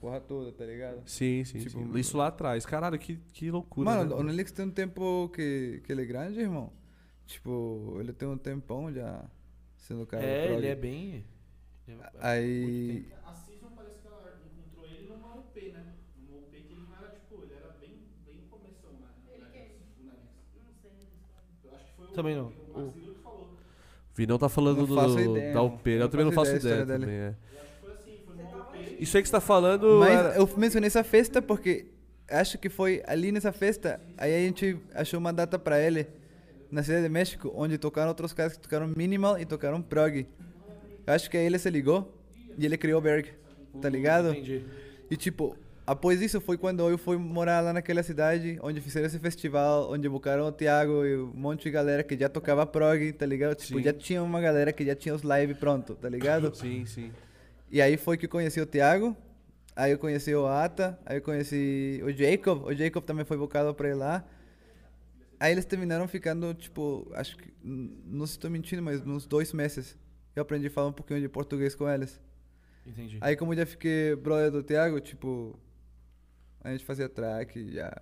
porra 0.00 0.20
toda, 0.20 0.50
tá 0.52 0.64
ligado? 0.64 1.02
Sim, 1.06 1.44
sim, 1.44 1.58
Tipo, 1.58 1.70
sim. 1.92 1.98
Isso 1.98 2.16
lá 2.16 2.28
atrás. 2.28 2.64
Caralho, 2.64 2.98
que, 2.98 3.16
que 3.32 3.50
loucura. 3.50 3.84
Mano, 3.90 4.10
né? 4.10 4.20
o 4.20 4.22
Nelix 4.22 4.50
tem 4.52 4.64
um 4.66 4.70
tempo 4.70 5.28
que, 5.34 5.82
que 5.84 5.92
ele 5.92 6.02
é 6.02 6.06
grande, 6.06 6.40
irmão. 6.40 6.72
Tipo, 7.26 7.98
ele 8.00 8.12
tem 8.12 8.26
um 8.26 8.38
tempão 8.38 8.90
já 8.92 9.22
sendo 9.76 10.06
cara 10.06 10.24
É, 10.24 10.46
prog. 10.46 10.58
ele 10.58 10.66
é 10.66 10.74
bem. 10.74 11.24
Aí, 12.20 13.06
A 13.24 13.32
Season 13.34 13.68
parece 13.76 13.98
que 14.00 14.06
ela 14.06 14.38
encontrou 14.46 14.86
ele 14.86 15.08
numa 15.08 15.34
UP, 15.36 15.60
né? 15.72 15.94
Numa 16.18 16.38
UP 16.38 16.50
que 16.50 16.72
ele 16.72 16.80
não 16.88 16.96
era, 16.96 17.08
tipo, 17.14 17.42
ele 17.42 17.54
era 17.54 17.68
bem, 17.80 17.98
bem 18.26 18.40
começão, 18.50 18.92
né? 18.92 19.08
Ele 19.34 19.44
que- 19.46 19.76
o 20.00 20.04
Nenex. 20.04 20.22
Não 20.64 20.72
sei. 20.82 20.90
Eu 21.64 21.74
acho 21.76 21.84
que 21.86 21.92
foi 21.96 22.06
o, 22.06 22.10
Também 22.12 22.34
não. 22.36 22.46
o. 22.74 23.07
Vinão 24.18 24.36
tá 24.36 24.48
falando 24.48 24.78
Não 24.78 24.86
do, 24.86 24.94
faço 24.96 25.20
ideia, 25.20 25.52
da 25.52 25.58
não. 25.60 25.66
UP. 25.66 25.88
Eu 25.90 26.00
Não 26.00 26.08
também 26.08 26.26
não 26.26 26.32
faço 26.32 26.56
ideia 26.56 26.82
ideia, 26.82 26.98
também, 26.98 27.14
é. 27.16 27.28
Assim. 27.28 28.96
Isso 28.98 29.16
aí 29.16 29.22
que 29.22 29.28
você 29.28 29.32
tá 29.32 29.40
falando. 29.40 29.98
mas 30.00 30.10
era- 30.18 30.34
eu 30.36 30.50
mencionei 30.56 30.88
essa 30.88 31.04
festa 31.04 31.40
porque 31.40 31.86
acho 32.28 32.58
que 32.58 32.68
foi 32.68 33.00
ali 33.06 33.30
nessa 33.30 33.52
festa, 33.52 34.00
aí 34.16 34.34
a 34.34 34.38
gente 34.46 34.76
achou 34.94 35.18
uma 35.20 35.32
data 35.32 35.58
pra 35.58 35.80
ele 35.80 36.06
na 36.70 36.82
cidade 36.82 37.04
de 37.04 37.08
México, 37.08 37.52
onde 37.54 37.78
tocaram 37.78 38.08
outros 38.08 38.32
caras 38.32 38.54
que 38.54 38.58
tocaram 38.60 38.88
minimal 38.88 39.38
e 39.38 39.46
tocaram 39.46 39.80
prog. 39.80 40.26
Eu 41.06 41.14
acho 41.14 41.30
que 41.30 41.36
aí 41.36 41.46
ele 41.46 41.58
se 41.58 41.70
ligou 41.70 42.12
e 42.58 42.66
ele 42.66 42.76
criou 42.76 42.98
o 42.98 43.02
Berg, 43.02 43.30
tá 43.80 43.88
ligado? 43.88 44.30
Entendi. 44.32 44.64
E 45.10 45.16
tipo, 45.16 45.56
após 45.88 46.20
isso 46.20 46.38
foi 46.38 46.58
quando 46.58 46.86
eu 46.86 46.98
fui 46.98 47.16
morar 47.16 47.62
lá 47.62 47.72
naquela 47.72 48.02
cidade, 48.02 48.58
onde 48.62 48.78
fizeram 48.78 49.06
esse 49.06 49.18
festival, 49.18 49.90
onde 49.90 50.06
buscaram 50.06 50.46
o 50.46 50.52
Thiago 50.52 51.02
e 51.06 51.16
um 51.16 51.32
monte 51.32 51.62
de 51.62 51.70
galera 51.70 52.02
que 52.02 52.14
já 52.14 52.28
tocava 52.28 52.66
prog, 52.66 53.10
tá 53.14 53.24
ligado? 53.24 53.56
Tipo, 53.56 53.78
Sim. 53.78 53.84
já 53.84 53.92
tinha 53.94 54.22
uma 54.22 54.38
galera 54.38 54.70
que 54.70 54.84
já 54.84 54.94
tinha 54.94 55.14
os 55.14 55.22
live 55.22 55.54
pronto, 55.54 55.94
tá 55.94 56.06
ligado? 56.06 56.52
Sim, 56.54 56.84
sim. 56.84 57.10
E 57.70 57.80
aí 57.80 57.96
foi 57.96 58.18
que 58.18 58.26
eu 58.26 58.28
conheci 58.28 58.60
o 58.60 58.66
Thiago, 58.66 59.16
aí 59.74 59.92
eu 59.92 59.98
conheci 59.98 60.34
o 60.34 60.46
Ata, 60.46 60.98
aí 61.06 61.16
eu 61.16 61.22
conheci 61.22 62.02
o 62.04 62.12
Jacob, 62.12 62.64
o 62.66 62.74
Jacob 62.74 63.02
também 63.02 63.24
foi 63.24 63.38
buscado 63.38 63.74
pra 63.74 63.88
ir 63.88 63.94
lá. 63.94 64.22
Aí 65.40 65.52
eles 65.52 65.64
terminaram 65.64 66.06
ficando, 66.06 66.52
tipo, 66.52 67.10
acho 67.14 67.34
que, 67.38 67.50
não 67.62 68.26
se 68.26 68.32
estou 68.32 68.50
mentindo, 68.50 68.82
mas 68.82 69.00
uns 69.06 69.26
dois 69.26 69.54
meses. 69.54 69.96
Eu 70.36 70.42
aprendi 70.42 70.66
a 70.66 70.70
falar 70.70 70.88
um 70.88 70.92
pouquinho 70.92 71.20
de 71.20 71.28
português 71.30 71.74
com 71.74 71.88
eles. 71.88 72.20
Entendi. 72.86 73.18
Aí 73.22 73.36
como 73.36 73.54
eu 73.54 73.58
já 73.58 73.66
fiquei 73.66 74.14
brother 74.16 74.50
do 74.50 74.62
Thiago, 74.62 75.00
tipo, 75.00 75.58
a 76.62 76.70
gente 76.70 76.84
fazia 76.84 77.08
track, 77.08 77.72
já... 77.72 78.00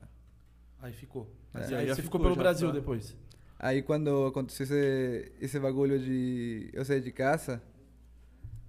Aí 0.80 0.92
ficou. 0.92 1.30
É. 1.54 1.58
Aí 1.58 1.86
Já- 1.86 1.94
você 1.94 2.02
ficou 2.02 2.02
ficou, 2.02 2.20
pelo 2.20 2.36
Brasil 2.36 2.68
tá. 2.68 2.74
depois. 2.74 3.16
Aí 3.58 3.82
quando 3.82 4.26
aconteceu 4.26 4.64
esse, 4.64 5.32
esse 5.40 5.58
bagulho 5.58 5.98
de 5.98 6.70
eu 6.72 6.84
sair 6.84 7.00
de 7.00 7.10
casa, 7.10 7.62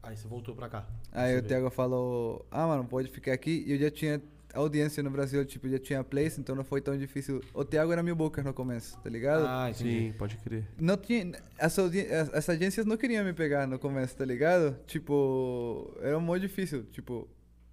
Aí 0.07 0.15
você 0.15 0.26
voltou 0.26 0.55
pra 0.55 0.69
cá. 0.69 0.88
Aí 1.11 1.38
o. 1.38 1.43
Thiago 1.43 1.69
falou, 1.69 2.45
ah, 2.49 2.65
mano, 2.65 2.85
pode 2.85 3.09
ficar 3.09 3.34
aqui. 3.34 3.65
E 3.68 3.73
eu 3.73 3.77
já 3.77 3.91
tinha 3.91 4.22
audiência 4.53 5.03
no 5.03 5.09
Brasil, 5.09 5.43
tipo, 5.45 5.68
já 5.68 5.77
tinha 5.77 6.01
place, 6.01 6.39
então 6.39 6.55
não 6.55 6.64
foi 6.64 6.80
tão 6.80 6.97
difícil. 6.97 7.41
O 7.53 7.65
Thiago 7.65 7.91
era 7.91 8.01
meu 8.01 8.15
booker 8.15 8.41
no 8.41 8.53
começo, 8.53 8.97
tá 8.99 9.09
ligado? 9.09 9.45
Ah, 9.45 9.69
entendi. 9.69 10.11
Sim, 10.11 10.18
pode 10.18 10.38
crer. 10.38 10.65
Não 10.80 10.95
tinha, 10.95 11.34
as, 11.59 11.77
as, 11.77 12.34
as 12.34 12.49
agências 12.49 12.85
não 12.85 12.95
queriam 12.95 13.26
me 13.26 13.34
pegar 13.34 13.68
no 13.68 13.77
começo, 13.77 14.15
tá 14.15 14.23
ligado? 14.23 14.77
Tipo, 14.88 15.93
era 15.99 16.18
muito 16.19 16.41
difícil, 16.41 16.85
tipo... 16.85 17.27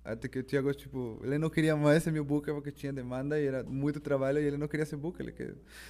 Até 0.05 0.29
que 0.29 0.39
o 0.39 0.43
Thiago, 0.45 0.73
tipo, 0.75 1.19
ele 1.25 1.39
não 1.39 1.49
queria 1.49 1.75
mais 1.75 2.03
ser 2.03 2.11
meu 2.11 2.23
booker 2.25 2.53
porque 2.53 2.71
tinha 2.71 2.93
demanda 2.93 3.41
e 3.41 3.47
era 3.47 3.63
muito 3.65 3.99
trabalho 4.01 4.39
e 4.39 4.45
ele 4.45 4.59
não 4.59 4.69
queria 4.69 4.85
ser 4.85 4.97
booker, 4.97 5.23
ele 5.25 5.33
que 5.33 5.43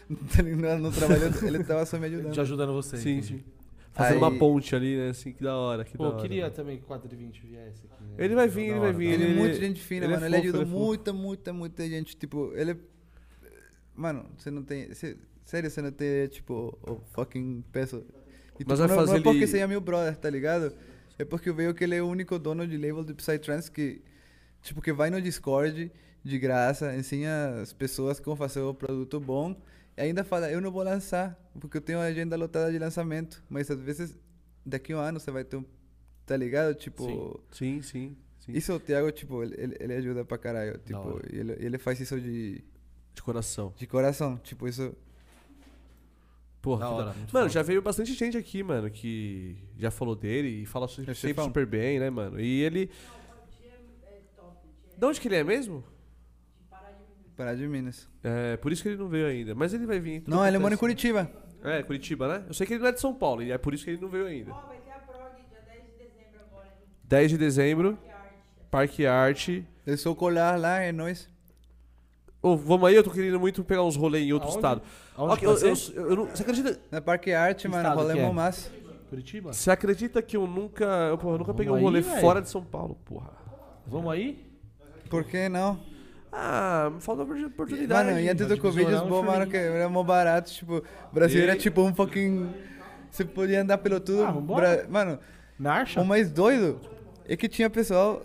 ele 0.38 0.54
não, 0.54 0.78
não 0.78 0.92
trabalhou, 0.92 1.30
ele 1.42 1.64
tava 1.64 1.84
só 1.84 1.98
me 1.98 2.06
ajudando. 2.06 2.32
Te 2.32 2.40
ajudando 2.40 2.72
você. 2.72 2.96
Sim, 2.96 3.10
entendi. 3.18 3.26
sim. 3.38 3.44
Fazendo 3.92 4.14
Aí- 4.14 4.18
uma 4.30 4.38
ponte 4.38 4.74
ali, 4.74 4.96
né? 4.96 5.08
Assim, 5.10 5.32
que 5.32 5.42
da 5.42 5.56
hora. 5.56 5.84
Que 5.84 5.92
da 5.92 5.98
Pô, 5.98 6.04
hora, 6.10 6.20
queria 6.22 6.42
mano. 6.44 6.54
também 6.54 6.76
que 6.78 6.84
o 6.84 6.86
420 6.86 7.40
viesse 7.46 7.82
aqui. 7.86 8.02
né? 8.04 8.14
Ele 8.24 8.34
vai 8.34 8.48
vir, 8.48 8.68
Da 8.68 8.70
ele 8.72 8.80
vai 8.80 8.92
vir, 8.92 9.06
da 9.08 9.14
Ele, 9.14 9.22
hora. 9.22 9.24
é 9.24 9.30
ele- 9.32 9.40
muito 9.40 9.56
gente 9.56 9.80
fina, 9.80 10.06
ele 10.06 10.14
é 10.14 10.16
mano. 10.16 10.26
ele 10.26 10.34
fofo, 10.36 10.44
ajudou 10.48 10.62
ele 10.62 10.70
é 10.70 10.72
muita, 10.86 11.12
muita, 11.12 11.52
muita 11.52 11.88
gente. 11.88 12.16
Tipo, 12.16 12.52
ele. 12.56 12.76
Mano, 13.94 14.26
você 14.36 14.50
não 14.50 14.62
tem. 14.62 14.88
Você, 14.92 15.16
sério, 15.44 15.70
você 15.70 15.80
não 15.82 15.92
tem, 15.92 16.26
tipo, 16.28 16.76
o 16.82 16.96
fucking 17.12 17.62
peso. 17.72 17.98
E, 17.98 18.00
Mas 18.00 18.56
tipo, 18.58 18.76
vai 18.76 18.88
não, 18.88 18.94
fazer 18.94 19.10
não 19.12 19.18
é 19.18 19.22
porque 19.22 19.38
ele- 19.38 19.46
você 19.46 19.58
é 19.58 19.66
meu 19.66 19.80
brother, 19.80 20.16
tá 20.16 20.28
ligado? 20.30 20.72
É 21.18 21.24
porque 21.24 21.48
eu 21.48 21.54
vejo 21.54 21.74
que 21.74 21.84
ele 21.84 21.94
é 21.94 22.02
o 22.02 22.08
único 22.08 22.38
dono 22.38 22.66
de 22.66 22.76
label 22.76 23.04
de 23.04 23.14
Psytrance 23.14 23.70
que. 23.70 24.02
Tipo, 24.62 24.80
que 24.80 24.92
vai 24.92 25.10
no 25.10 25.20
Discord 25.20 25.92
de 26.24 26.38
graça, 26.38 26.96
ensina 26.96 27.60
as 27.60 27.72
pessoas 27.72 28.18
como 28.18 28.34
fazer 28.34 28.60
o 28.60 28.72
produto 28.72 29.20
bom. 29.20 29.54
E 29.96 30.00
ainda 30.00 30.24
fala, 30.24 30.50
eu 30.50 30.60
não 30.60 30.72
vou 30.72 30.82
lançar, 30.82 31.38
porque 31.60 31.76
eu 31.76 31.80
tenho 31.80 31.98
uma 31.98 32.06
agenda 32.06 32.34
lotada 32.34 32.72
de 32.72 32.78
lançamento. 32.78 33.44
Mas 33.48 33.70
às 33.70 33.78
vezes, 33.78 34.18
daqui 34.64 34.92
a 34.92 34.96
um 34.96 35.00
ano 35.00 35.20
você 35.20 35.30
vai 35.30 35.44
ter 35.44 35.56
um. 35.56 35.64
Tá 36.24 36.36
ligado? 36.36 36.74
Tipo. 36.74 37.40
Sim, 37.52 37.82
sim, 37.82 38.16
sim. 38.40 38.52
Isso 38.52 38.72
o 38.72 38.80
Thiago, 38.80 39.12
tipo, 39.12 39.42
ele, 39.42 39.76
ele, 39.78 39.92
ajuda 39.92 40.24
pra 40.24 40.38
caralho. 40.38 40.78
Tipo, 40.78 41.20
ele, 41.30 41.52
ele 41.58 41.78
faz 41.78 42.00
isso 42.00 42.18
de, 42.18 42.64
De 43.14 43.22
coração. 43.22 43.72
de 43.76 43.86
coração. 43.86 44.38
Tipo, 44.38 44.66
isso. 44.66 44.94
Porra, 46.64 46.80
Da 46.80 46.90
hora, 46.90 47.04
da- 47.04 47.12
Mano, 47.12 47.26
foda. 47.28 47.48
já 47.50 47.62
veio 47.62 47.82
bastante 47.82 48.14
gente 48.14 48.38
aqui, 48.38 48.62
mano, 48.62 48.90
que 48.90 49.54
já 49.76 49.90
falou 49.90 50.16
dele 50.16 50.62
e 50.62 50.64
fala 50.66 50.86
É 50.86 50.88
sempre 50.88 51.14
chefão. 51.14 51.44
super 51.44 51.66
bem, 51.66 52.00
né, 52.00 52.08
mano? 52.08 52.40
E 52.40 52.62
ele. 52.62 52.90
É 54.06 54.20
top, 54.34 54.56
De 54.98 55.04
onde 55.04 55.20
que 55.20 55.28
ele 55.28 55.36
é 55.36 55.44
mesmo? 55.44 55.84
Pará 57.36 57.52
de 57.54 57.66
Minas. 57.66 58.08
É, 58.22 58.56
por 58.56 58.72
isso 58.72 58.82
que 58.82 58.88
ele 58.88 58.96
não 58.96 59.08
veio 59.08 59.26
ainda. 59.26 59.54
Mas 59.54 59.74
ele 59.74 59.84
vai 59.86 59.98
vir. 60.00 60.22
Não, 60.26 60.46
ele 60.46 60.56
mora 60.58 60.72
em. 60.74 60.76
Curitiba. 60.78 61.30
É, 61.62 61.82
Curitiba, 61.82 62.28
né? 62.28 62.44
Eu 62.48 62.54
sei 62.54 62.66
que 62.66 62.74
ele 62.74 62.80
não 62.80 62.88
é 62.88 62.92
de 62.92 63.00
São 63.00 63.12
Paulo, 63.14 63.42
e 63.42 63.50
é 63.50 63.58
por 63.58 63.74
isso 63.74 63.84
que 63.84 63.90
ele 63.90 64.00
não 64.00 64.08
veio 64.08 64.26
ainda. 64.26 64.52
Ó, 64.52 64.60
vai 64.68 64.78
ter 64.78 64.90
a 64.92 64.98
prog 65.00 65.34
dia 65.34 65.60
10 65.66 65.82
de 65.86 65.92
dezembro 65.98 66.40
agora, 66.48 66.68
em 66.68 67.08
10 67.08 67.30
de 67.30 67.38
dezembro, 67.38 67.98
Parque 67.98 68.08
Arte. 68.10 68.70
Parque 68.70 69.06
Arte. 69.06 69.66
Eu 69.86 69.98
sou 69.98 70.14
colar 70.14 70.58
lá, 70.58 70.78
é 70.80 70.92
nóis. 70.92 71.28
Ô, 72.46 72.56
vamos 72.58 72.86
aí, 72.88 72.94
eu 72.94 73.02
tô 73.02 73.10
querendo 73.10 73.40
muito 73.40 73.64
pegar 73.64 73.82
uns 73.82 73.96
rolês 73.96 74.26
em 74.26 74.32
outro 74.32 74.48
Aonde? 74.48 74.58
estado. 74.58 74.82
Aonde 75.16 75.38
que 75.38 75.46
eu, 75.46 75.52
eu, 75.56 75.68
eu- 75.94 76.10
eu 76.10 76.16
não- 76.16 76.26
você 76.26 76.42
acredita? 76.42 76.78
Na 76.90 77.00
Parque 77.00 77.32
Arte, 77.32 77.66
mano, 77.68 77.82
estado 77.82 77.96
rolê 78.02 78.18
é? 78.18 78.30
massa. 78.30 78.70
Curitiba? 79.08 79.52
Você 79.52 79.70
acredita 79.70 80.20
que 80.20 80.36
eu 80.36 80.46
nunca. 80.46 80.84
Eu, 80.84 81.16
porra, 81.16 81.34
eu 81.34 81.38
nunca 81.38 81.52
Vamos 81.52 81.56
peguei 81.58 81.72
um 81.72 81.76
aí, 81.76 81.82
rolê 81.82 82.00
velho. 82.02 82.20
fora 82.20 82.42
de 82.42 82.50
São 82.50 82.62
Paulo, 82.62 82.98
porra. 83.06 83.30
Vamos 83.86 84.12
aí? 84.12 84.44
Por 85.08 85.24
que 85.24 85.48
não? 85.48 85.80
Ah, 86.30 86.92
falta 87.00 87.22
oportunidade. 87.22 88.08
Mano, 88.08 88.20
e 88.20 88.28
antes 88.28 88.46
do 88.46 88.58
Covid, 88.58 88.92
os 88.92 89.00
bons, 89.02 89.24
mano, 89.24 89.46
que 89.46 89.56
era 89.56 89.88
mó 89.88 90.02
barato. 90.02 90.50
Tipo, 90.52 90.78
o 91.10 91.14
Brasil 91.14 91.40
E- 91.40 91.44
era 91.44 91.56
tipo 91.56 91.80
um 91.80 91.94
fucking. 91.94 92.50
Você 93.10 93.24
podia 93.24 93.62
andar 93.62 93.78
pelo 93.78 94.00
tudo. 94.00 94.24
Ah. 94.24 94.32
Bra- 94.32 94.84
Mano, 94.88 95.18
Marcha? 95.58 96.00
o 96.00 96.04
mais 96.04 96.30
doido 96.30 96.78
É 97.26 97.36
que 97.36 97.48
tinha 97.48 97.70
pessoal. 97.70 98.20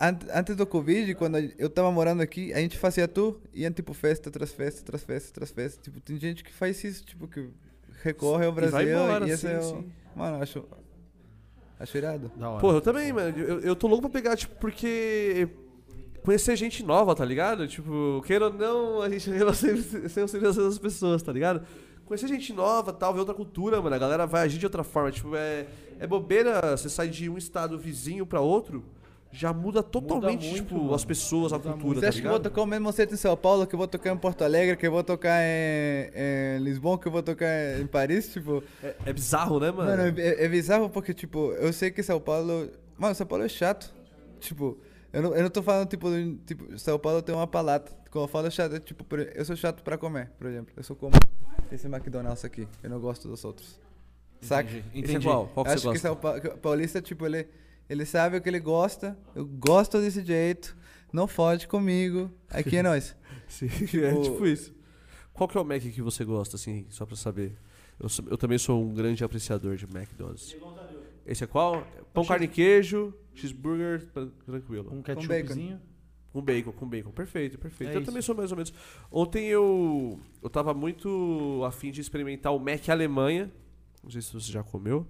Ant- 0.00 0.26
Antes 0.32 0.56
do 0.56 0.66
Covid, 0.66 1.14
quando 1.14 1.36
eu 1.58 1.68
tava 1.68 1.90
morando 1.90 2.20
aqui, 2.22 2.52
a 2.52 2.58
gente 2.58 2.76
fazia 2.78 3.06
tour, 3.08 3.38
iam 3.52 3.72
tipo 3.72 3.92
festa, 3.94 4.30
tras 4.30 4.52
festa, 4.52 4.82
tras 4.84 5.02
festa, 5.02 5.32
tras 5.32 5.50
festa. 5.50 5.80
Tipo, 5.82 6.00
tem 6.00 6.16
gente 6.18 6.42
que 6.44 6.52
faz 6.52 6.82
isso, 6.84 7.04
tipo, 7.04 7.26
que 7.28 7.48
recorre 8.02 8.46
ao 8.46 8.52
E 8.52 8.54
Brasil. 8.54 8.72
vai 8.72 8.90
embora, 8.92 9.26
e 9.26 9.30
esse 9.30 9.46
sim, 9.48 9.52
é 9.54 9.58
o... 9.58 9.62
sim. 9.62 9.92
Mano, 10.14 10.42
acho. 10.42 10.64
Acho 11.78 11.96
irado. 11.96 12.30
Da 12.36 12.50
hora. 12.50 12.60
Porra, 12.60 12.76
eu 12.78 12.80
também, 12.80 13.12
mano. 13.12 13.38
Eu, 13.38 13.60
eu 13.60 13.76
tô 13.76 13.86
louco 13.86 14.02
pra 14.08 14.20
pegar, 14.20 14.36
tipo, 14.36 14.54
porque. 14.56 15.48
Conhecer 16.24 16.56
gente 16.56 16.82
nova, 16.82 17.14
tá 17.14 17.24
ligado? 17.24 17.66
Tipo, 17.68 18.20
queira 18.26 18.46
ou 18.46 18.52
não, 18.52 19.00
a 19.00 19.08
gente 19.08 19.30
não 19.38 19.54
sempre, 19.54 19.82
sempre, 19.82 20.28
sempre 20.28 20.48
as 20.48 20.56
mesmas 20.56 20.78
pessoas, 20.78 21.22
tá 21.22 21.32
ligado? 21.32 21.64
Conhecer 22.04 22.26
gente 22.26 22.52
nova, 22.52 22.92
tal, 22.92 23.12
ver 23.14 23.20
outra 23.20 23.34
cultura, 23.34 23.80
mano. 23.80 23.94
A 23.94 23.98
galera 23.98 24.26
vai 24.26 24.42
agir 24.42 24.58
de 24.58 24.66
outra 24.66 24.82
forma. 24.82 25.10
Tipo, 25.12 25.36
é, 25.36 25.66
é 25.98 26.06
bobeira 26.06 26.76
você 26.76 26.88
sai 26.88 27.08
de 27.08 27.28
um 27.30 27.38
estado 27.38 27.78
vizinho 27.78 28.26
pra 28.26 28.40
outro, 28.40 28.84
já 29.30 29.52
muda 29.52 29.82
totalmente, 29.82 30.46
muito, 30.48 30.62
tipo, 30.64 30.76
mano. 30.78 30.94
as 30.94 31.04
pessoas, 31.04 31.52
a 31.52 31.58
Muda 31.58 31.70
cultura, 31.72 31.94
Você 31.96 32.00
tá 32.00 32.08
acha 32.08 32.20
que 32.20 32.26
eu 32.26 32.30
vou 32.30 32.40
tocar 32.40 32.62
o 32.62 32.66
mesmo 32.66 32.92
set 32.92 33.12
em 33.12 33.16
São 33.16 33.36
Paulo, 33.36 33.66
que 33.66 33.74
eu 33.74 33.78
vou 33.78 33.86
tocar 33.88 34.10
em 34.12 34.16
Porto 34.16 34.42
Alegre, 34.42 34.76
que 34.76 34.86
eu 34.86 34.90
vou 34.90 35.04
tocar 35.04 35.40
em, 35.42 36.10
em 36.14 36.58
Lisboa, 36.62 36.98
que 36.98 37.06
eu 37.08 37.12
vou 37.12 37.22
tocar 37.22 37.46
em 37.80 37.86
Paris? 37.86 38.32
Tipo, 38.32 38.62
É, 38.82 38.94
é 39.06 39.12
bizarro, 39.12 39.60
né, 39.60 39.70
mano? 39.70 39.90
Mano, 40.02 40.18
é, 40.18 40.44
é 40.44 40.48
bizarro 40.48 40.88
porque, 40.90 41.12
tipo, 41.12 41.52
eu 41.52 41.72
sei 41.72 41.90
que 41.90 42.02
São 42.02 42.20
Paulo. 42.20 42.70
Mano, 42.96 43.14
São 43.14 43.26
Paulo 43.26 43.44
é 43.44 43.48
chato. 43.48 43.92
Tipo, 44.40 44.78
eu 45.12 45.22
não, 45.22 45.34
eu 45.34 45.42
não 45.42 45.50
tô 45.50 45.62
falando, 45.62 45.88
tipo, 45.88 46.10
de- 46.10 46.36
tipo, 46.46 46.78
São 46.78 46.98
Paulo 46.98 47.20
tem 47.22 47.34
uma 47.34 47.46
palata. 47.46 47.92
Quando 48.10 48.24
eu 48.24 48.28
falo 48.28 48.50
chato, 48.50 48.76
é 48.76 48.80
tipo, 48.80 49.04
eu 49.34 49.44
sou 49.44 49.54
chato 49.54 49.82
pra 49.82 49.98
comer, 49.98 50.30
por 50.38 50.46
exemplo. 50.46 50.72
Eu 50.76 50.82
sou 50.82 50.96
como 50.96 51.12
esse 51.70 51.86
McDonald's 51.86 52.44
aqui. 52.44 52.66
Eu 52.82 52.88
não 52.90 52.98
gosto 52.98 53.28
dos 53.28 53.44
outros. 53.44 53.78
Saca? 54.40 54.70
Esse 54.94 55.16
é 55.16 55.20
qual? 55.20 55.48
Qual 55.48 55.64
que 55.66 55.72
Acho 55.72 55.82
você 55.82 55.98
que 55.98 56.08
gosta? 56.08 56.30
São 56.32 56.40
que 56.40 56.48
o 56.48 56.58
paulista, 56.58 57.02
tipo, 57.02 57.26
ele, 57.26 57.46
ele 57.88 58.04
sabe 58.04 58.36
o 58.36 58.40
que 58.40 58.48
ele 58.48 58.60
gosta. 58.60 59.16
Eu 59.34 59.46
gosto 59.46 60.00
desse 60.00 60.24
jeito. 60.24 60.76
Não 61.12 61.26
fode 61.26 61.66
comigo. 61.66 62.30
Aqui 62.50 62.76
é 62.76 62.82
nós. 62.82 63.16
Sim, 63.48 63.68
é 64.02 64.12
O- 64.12 64.22
tipo 64.22 64.46
isso. 64.46 64.74
Qual 65.32 65.48
que 65.48 65.56
é 65.56 65.60
o 65.60 65.64
Mac 65.64 65.80
que 65.80 66.02
você 66.02 66.24
gosta, 66.24 66.56
assim, 66.56 66.84
só 66.90 67.06
pra 67.06 67.16
saber? 67.16 67.56
Eu, 67.98 68.08
sou- 68.08 68.24
eu 68.28 68.36
também 68.36 68.58
sou 68.58 68.82
um 68.82 68.92
grande 68.92 69.22
apreciador 69.24 69.76
de 69.76 69.84
McDonald's. 69.84 70.56
Esse 71.24 71.44
é 71.44 71.46
qual? 71.46 71.86
Pão, 72.12 72.24
carne 72.24 72.46
e 72.46 72.48
queijo, 72.48 73.14
cheeseburger, 73.34 74.06
tran- 74.12 74.30
tranquilo. 74.44 74.92
Um 74.92 75.02
ketchupzinho. 75.02 75.80
Com 76.32 76.42
bacon, 76.42 76.72
com 76.72 76.86
bacon. 76.86 77.10
Perfeito, 77.10 77.58
perfeito. 77.58 77.90
É 77.92 77.96
eu 77.96 78.00
isso. 78.00 78.06
também 78.10 78.20
sou 78.22 78.34
mais 78.34 78.50
ou 78.50 78.56
menos. 78.56 78.72
Ontem 79.10 79.46
eu, 79.46 80.20
eu 80.42 80.50
tava 80.50 80.74
muito 80.74 81.62
afim 81.66 81.90
de 81.90 82.00
experimentar 82.00 82.54
o 82.54 82.58
Mac 82.58 82.86
Alemanha. 82.88 83.50
Não 84.02 84.10
sei 84.10 84.20
se 84.22 84.32
você 84.32 84.52
já 84.52 84.62
comeu. 84.62 85.06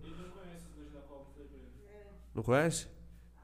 Não 2.39 2.43
conhece? 2.45 2.87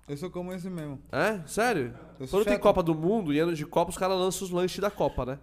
Eu 0.08 0.16
sou 0.16 0.30
como 0.30 0.52
esse 0.52 0.70
mesmo. 0.70 1.00
É? 1.10 1.40
Sério? 1.48 1.94
Quando 2.30 2.44
tem 2.44 2.52
chato. 2.52 2.62
Copa 2.62 2.80
do 2.80 2.94
Mundo 2.94 3.32
e 3.32 3.40
ano 3.40 3.52
de 3.52 3.66
Copa, 3.66 3.90
os 3.90 3.98
caras 3.98 4.16
lançam 4.16 4.44
os 4.46 4.52
lanches 4.52 4.78
da 4.78 4.88
Copa, 4.90 5.26
né? 5.26 5.38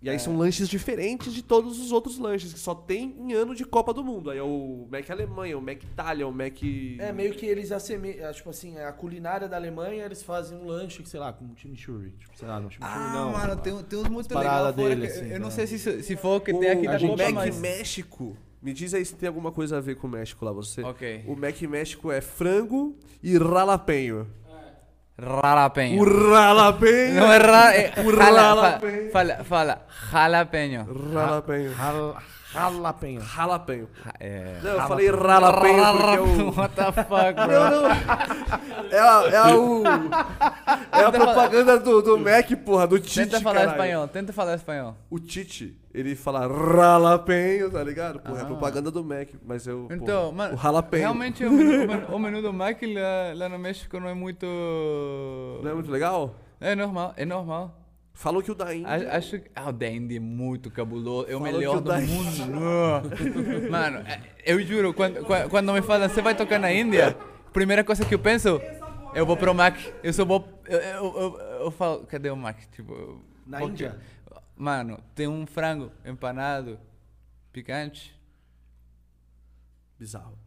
E 0.00 0.08
aí 0.08 0.18
são 0.18 0.34
lanches 0.38 0.66
diferentes 0.66 1.34
de 1.34 1.42
todos 1.42 1.78
os 1.78 1.92
outros 1.92 2.16
lanches, 2.16 2.54
que 2.54 2.58
só 2.58 2.74
tem 2.74 3.14
em 3.18 3.34
ano 3.34 3.54
de 3.54 3.66
Copa 3.66 3.92
do 3.92 4.02
Mundo. 4.02 4.30
Aí 4.30 4.38
é 4.38 4.42
o 4.42 4.88
Mac 4.90 5.10
Alemanha, 5.10 5.58
o 5.58 5.60
Mac 5.60 5.82
Itália, 5.82 6.26
o 6.26 6.32
Mac. 6.32 6.56
É, 6.98 7.12
meio 7.12 7.34
que 7.34 7.44
eles 7.44 7.70
assemelham, 7.70 8.32
tipo 8.32 8.48
assim, 8.48 8.78
a 8.78 8.90
culinária 8.92 9.46
da 9.46 9.56
Alemanha, 9.58 10.02
eles 10.06 10.22
fazem 10.22 10.56
um 10.56 10.64
lanche, 10.64 11.04
sei 11.04 11.20
lá, 11.20 11.34
com 11.34 11.44
um 11.44 11.54
chimichurri. 11.54 12.12
Tipo, 12.12 12.38
sei 12.38 12.48
lá, 12.48 12.58
não 12.58 12.70
chimichurri 12.70 12.98
Ah, 12.98 13.12
não. 13.12 13.32
mano, 13.32 13.56
tem, 13.60 13.76
tem 13.82 13.98
uns 13.98 14.08
muito 14.08 14.26
As 14.34 14.42
legais 14.42 14.46
paradas 14.46 14.74
fora 14.74 14.88
dele, 14.96 15.06
que- 15.06 15.12
assim, 15.18 15.30
Eu 15.32 15.40
não 15.40 15.48
tá? 15.50 15.54
sei 15.54 15.66
se, 15.66 16.02
se 16.02 16.16
for 16.16 16.36
o 16.36 16.40
que 16.40 16.54
tem 16.54 16.70
aqui 16.70 16.88
o 16.88 16.90
da 16.92 16.98
Copa, 16.98 17.22
Mac 17.24 17.34
mas... 17.34 17.58
México. 17.60 18.34
Me 18.62 18.72
diz 18.74 18.92
aí 18.94 19.04
se 19.04 19.14
tem 19.14 19.26
alguma 19.26 19.50
coisa 19.50 19.78
a 19.78 19.80
ver 19.80 19.96
com 19.96 20.06
o 20.06 20.10
México 20.10 20.44
lá, 20.44 20.52
você. 20.52 20.82
Ok. 20.82 21.24
O 21.26 21.34
Mac 21.34 21.60
México 21.62 22.12
é 22.12 22.20
frango 22.20 22.96
e 23.22 23.36
ralapenho. 23.38 24.26
Ralapenho. 25.18 26.00
O 26.00 26.04
ralapenho. 26.32 27.14
Não 27.14 27.30
é 27.32 27.36
ra... 27.38 27.74
É 27.74 27.92
O 28.04 28.16
ralapenho. 28.16 29.10
fa- 29.10 29.18
fala, 29.18 29.44
fala, 29.44 29.86
jalapenho. 30.10 31.10
Ralapenho. 31.12 31.72
Ral- 31.74 32.16
Ralapenho. 32.52 33.20
Ralapenho. 33.22 33.88
É... 34.18 34.58
Não, 34.62 34.70
eu 34.72 34.80
falei 34.88 35.10
ralapenho 35.10 35.84
porque 35.92 36.16
é 36.16 36.20
o... 36.20 36.50
What 36.58 36.74
the 36.74 36.92
fuck, 36.92 37.34
bro? 37.34 37.48
Não, 37.48 37.70
não. 37.82 37.90
É 38.90 38.98
a, 38.98 39.24
é 39.30 39.36
a, 39.36 39.56
o, 39.56 39.82
é 40.92 41.04
a 41.04 41.12
propaganda 41.12 41.78
do, 41.78 42.02
do 42.02 42.18
Mac, 42.18 42.50
porra, 42.64 42.86
do 42.88 42.98
Tite, 42.98 43.26
Tenta 43.30 43.40
falar 43.40 43.60
caralho. 43.60 43.70
espanhol, 43.72 44.08
tenta 44.08 44.32
falar 44.32 44.54
espanhol. 44.56 44.96
O 45.08 45.20
Tite, 45.20 45.78
ele 45.94 46.16
fala 46.16 46.46
ralapenho, 46.48 47.70
tá 47.70 47.84
ligado? 47.84 48.18
Porra, 48.20 48.40
é 48.40 48.42
a 48.42 48.46
propaganda 48.46 48.90
do 48.90 49.04
Mac, 49.04 49.28
mas 49.46 49.66
eu, 49.68 49.86
Ah. 49.88 49.94
Então, 49.94 50.22
porra, 50.24 50.32
mano, 50.32 50.54
o 50.54 50.56
ralapenho. 50.56 51.02
realmente 51.02 51.44
o 51.44 51.52
menu, 51.52 51.84
o 51.84 51.86
menu- 51.88 52.06
o 52.14 52.18
menu 52.18 52.42
do 52.42 52.52
Mac 52.52 52.82
lá, 52.82 53.32
lá 53.34 53.48
no 53.48 53.58
México 53.60 54.00
não 54.00 54.08
é 54.08 54.14
muito... 54.14 54.44
Não 55.62 55.70
é 55.70 55.74
muito 55.74 55.90
legal? 55.90 56.34
É 56.60 56.74
normal, 56.74 57.14
é 57.16 57.24
normal. 57.24 57.76
Falou 58.20 58.42
que 58.42 58.50
o 58.50 58.54
da 58.54 58.74
Índia... 58.74 59.12
A- 59.12 59.16
Acho 59.16 59.40
que. 59.40 59.50
Ah, 59.56 59.70
o 59.70 59.72
da 59.72 59.88
Indy 59.88 60.16
é 60.16 60.20
muito 60.20 60.70
cabuloso. 60.70 61.26
É 61.26 61.34
o 61.34 61.38
Falou 61.38 61.52
melhor 61.54 61.76
o 61.78 61.80
do 61.80 61.92
mundo. 62.02 62.42
Mano, 63.72 64.00
é- 64.00 64.20
eu 64.44 64.60
juro, 64.60 64.92
quando, 64.92 65.24
quando, 65.24 65.72
me 65.72 65.80
falam, 65.80 66.06
você 66.06 66.20
vai 66.20 66.36
tocar 66.36 66.58
na 66.58 66.70
Índia, 66.70 67.16
primeira 67.50 67.82
coisa 67.82 68.04
que 68.04 68.14
eu 68.14 68.18
penso, 68.18 68.60
eu 69.14 69.24
vou 69.24 69.38
pro 69.38 69.54
Mac. 69.54 69.74
Eu 70.02 70.12
sou 70.12 70.26
bom. 70.26 70.46
Eu, 70.66 70.78
eu, 70.78 71.04
eu, 71.18 71.38
eu 71.62 71.70
falo, 71.70 72.04
cadê 72.04 72.28
o 72.28 72.36
Mac? 72.36 72.58
Tipo, 72.70 73.24
Na 73.46 73.58
porque- 73.60 73.84
Índia? 73.84 73.98
Mano, 74.54 75.02
tem 75.14 75.26
um 75.26 75.46
frango 75.46 75.90
empanado, 76.04 76.78
picante. 77.50 78.14
Bizarro. 79.98 80.38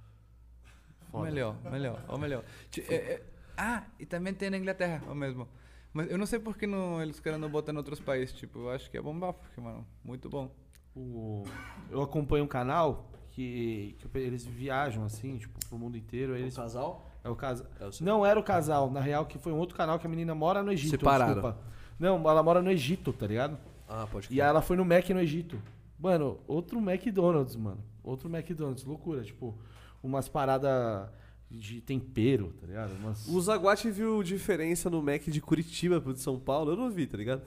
O 1.12 1.22
melhor, 1.22 1.56
melhor, 1.72 2.06
o 2.08 2.20
melhor. 2.20 2.44
É- 2.88 2.94
é- 2.94 3.22
ah, 3.58 3.82
e 4.00 4.06
também 4.06 4.32
tem 4.32 4.52
na 4.52 4.58
Inglaterra, 4.58 5.02
o 5.10 5.16
mesmo. 5.16 5.48
Mas 5.94 6.10
eu 6.10 6.18
não 6.18 6.26
sei 6.26 6.40
por 6.40 6.57
que 6.57 6.65
não, 6.65 7.02
eles 7.02 7.20
querem 7.20 7.38
não 7.40 7.49
botar 7.49 7.72
em 7.72 7.78
outros 7.78 7.99
países. 7.99 8.34
Tipo, 8.36 8.60
eu 8.60 8.70
acho 8.72 8.90
que 8.90 8.98
é 8.98 9.02
bombar, 9.02 9.34
porque, 9.34 9.61
mano, 9.61 9.86
muito 10.03 10.28
bom. 10.30 10.49
O- 10.95 11.44
eu 11.91 12.02
acompanho 12.02 12.44
um 12.45 12.48
canal 12.48 13.10
que, 13.32 13.95
que 13.99 14.18
eles 14.18 14.45
viajam 14.45 15.03
assim, 15.03 15.38
tipo, 15.38 15.60
pro 15.68 15.78
mundo 15.78 15.95
inteiro. 15.98 16.34
aí 16.34 16.41
Eles, 16.41 16.56
casal? 16.56 17.10
é 17.24 17.30
o 17.30 17.36
casal. 17.36 17.68
É 17.80 17.86
o. 17.86 17.90
Não 18.02 18.26
era 18.26 18.40
o 18.40 18.44
casal, 18.44 18.90
na 18.91 18.99
real, 18.99 19.26
que 19.26 19.38
foi 19.38 19.52
um 19.53 19.57
outro 19.57 19.76
canal 19.76 19.99
que 19.99 20.06
a 20.07 20.10
menina 20.10 20.34
mora 20.36 20.61
no 20.64 20.72
Egito. 20.72 20.91
Separaram. 20.91 21.34
Desculpa. 21.34 21.57
Não, 21.99 22.18
ela 22.30 22.41
mora 22.44 22.61
no 22.61 22.72
Egito, 22.72 23.14
tá 23.14 23.28
ligado? 23.28 23.57
Ah, 23.88 24.07
pode 24.11 24.28
E 24.34 24.41
aí 24.41 24.48
ela 24.48 24.61
foi 24.61 24.76
no 24.76 24.84
Mac 24.86 25.07
no 25.10 25.20
Egito. 25.20 25.60
Mano, 25.99 26.40
outro 26.48 26.80
McDonald's, 26.80 27.56
mano. 27.56 27.84
Outro 28.03 28.28
McDonald's, 28.30 28.84
loucura. 28.84 29.24
Tipo, 29.24 29.56
umas 30.02 30.28
paradas 30.28 31.07
de 31.54 31.82
tempero, 31.82 32.52
tá 32.60 32.66
ligado? 32.66 32.94
Umas... 32.96 33.28
O 33.28 33.40
Zaguate 33.40 33.90
viu 33.92 34.24
diferença 34.24 34.90
no 34.90 35.02
Mac 35.02 35.22
de 35.28 35.40
Curitiba 35.40 36.02
pro 36.02 36.14
de 36.14 36.20
São 36.20 36.40
Paulo? 36.40 36.72
Eu 36.72 36.76
não 36.76 36.90
vi, 36.90 37.06
tá 37.06 37.18
ligado? 37.18 37.44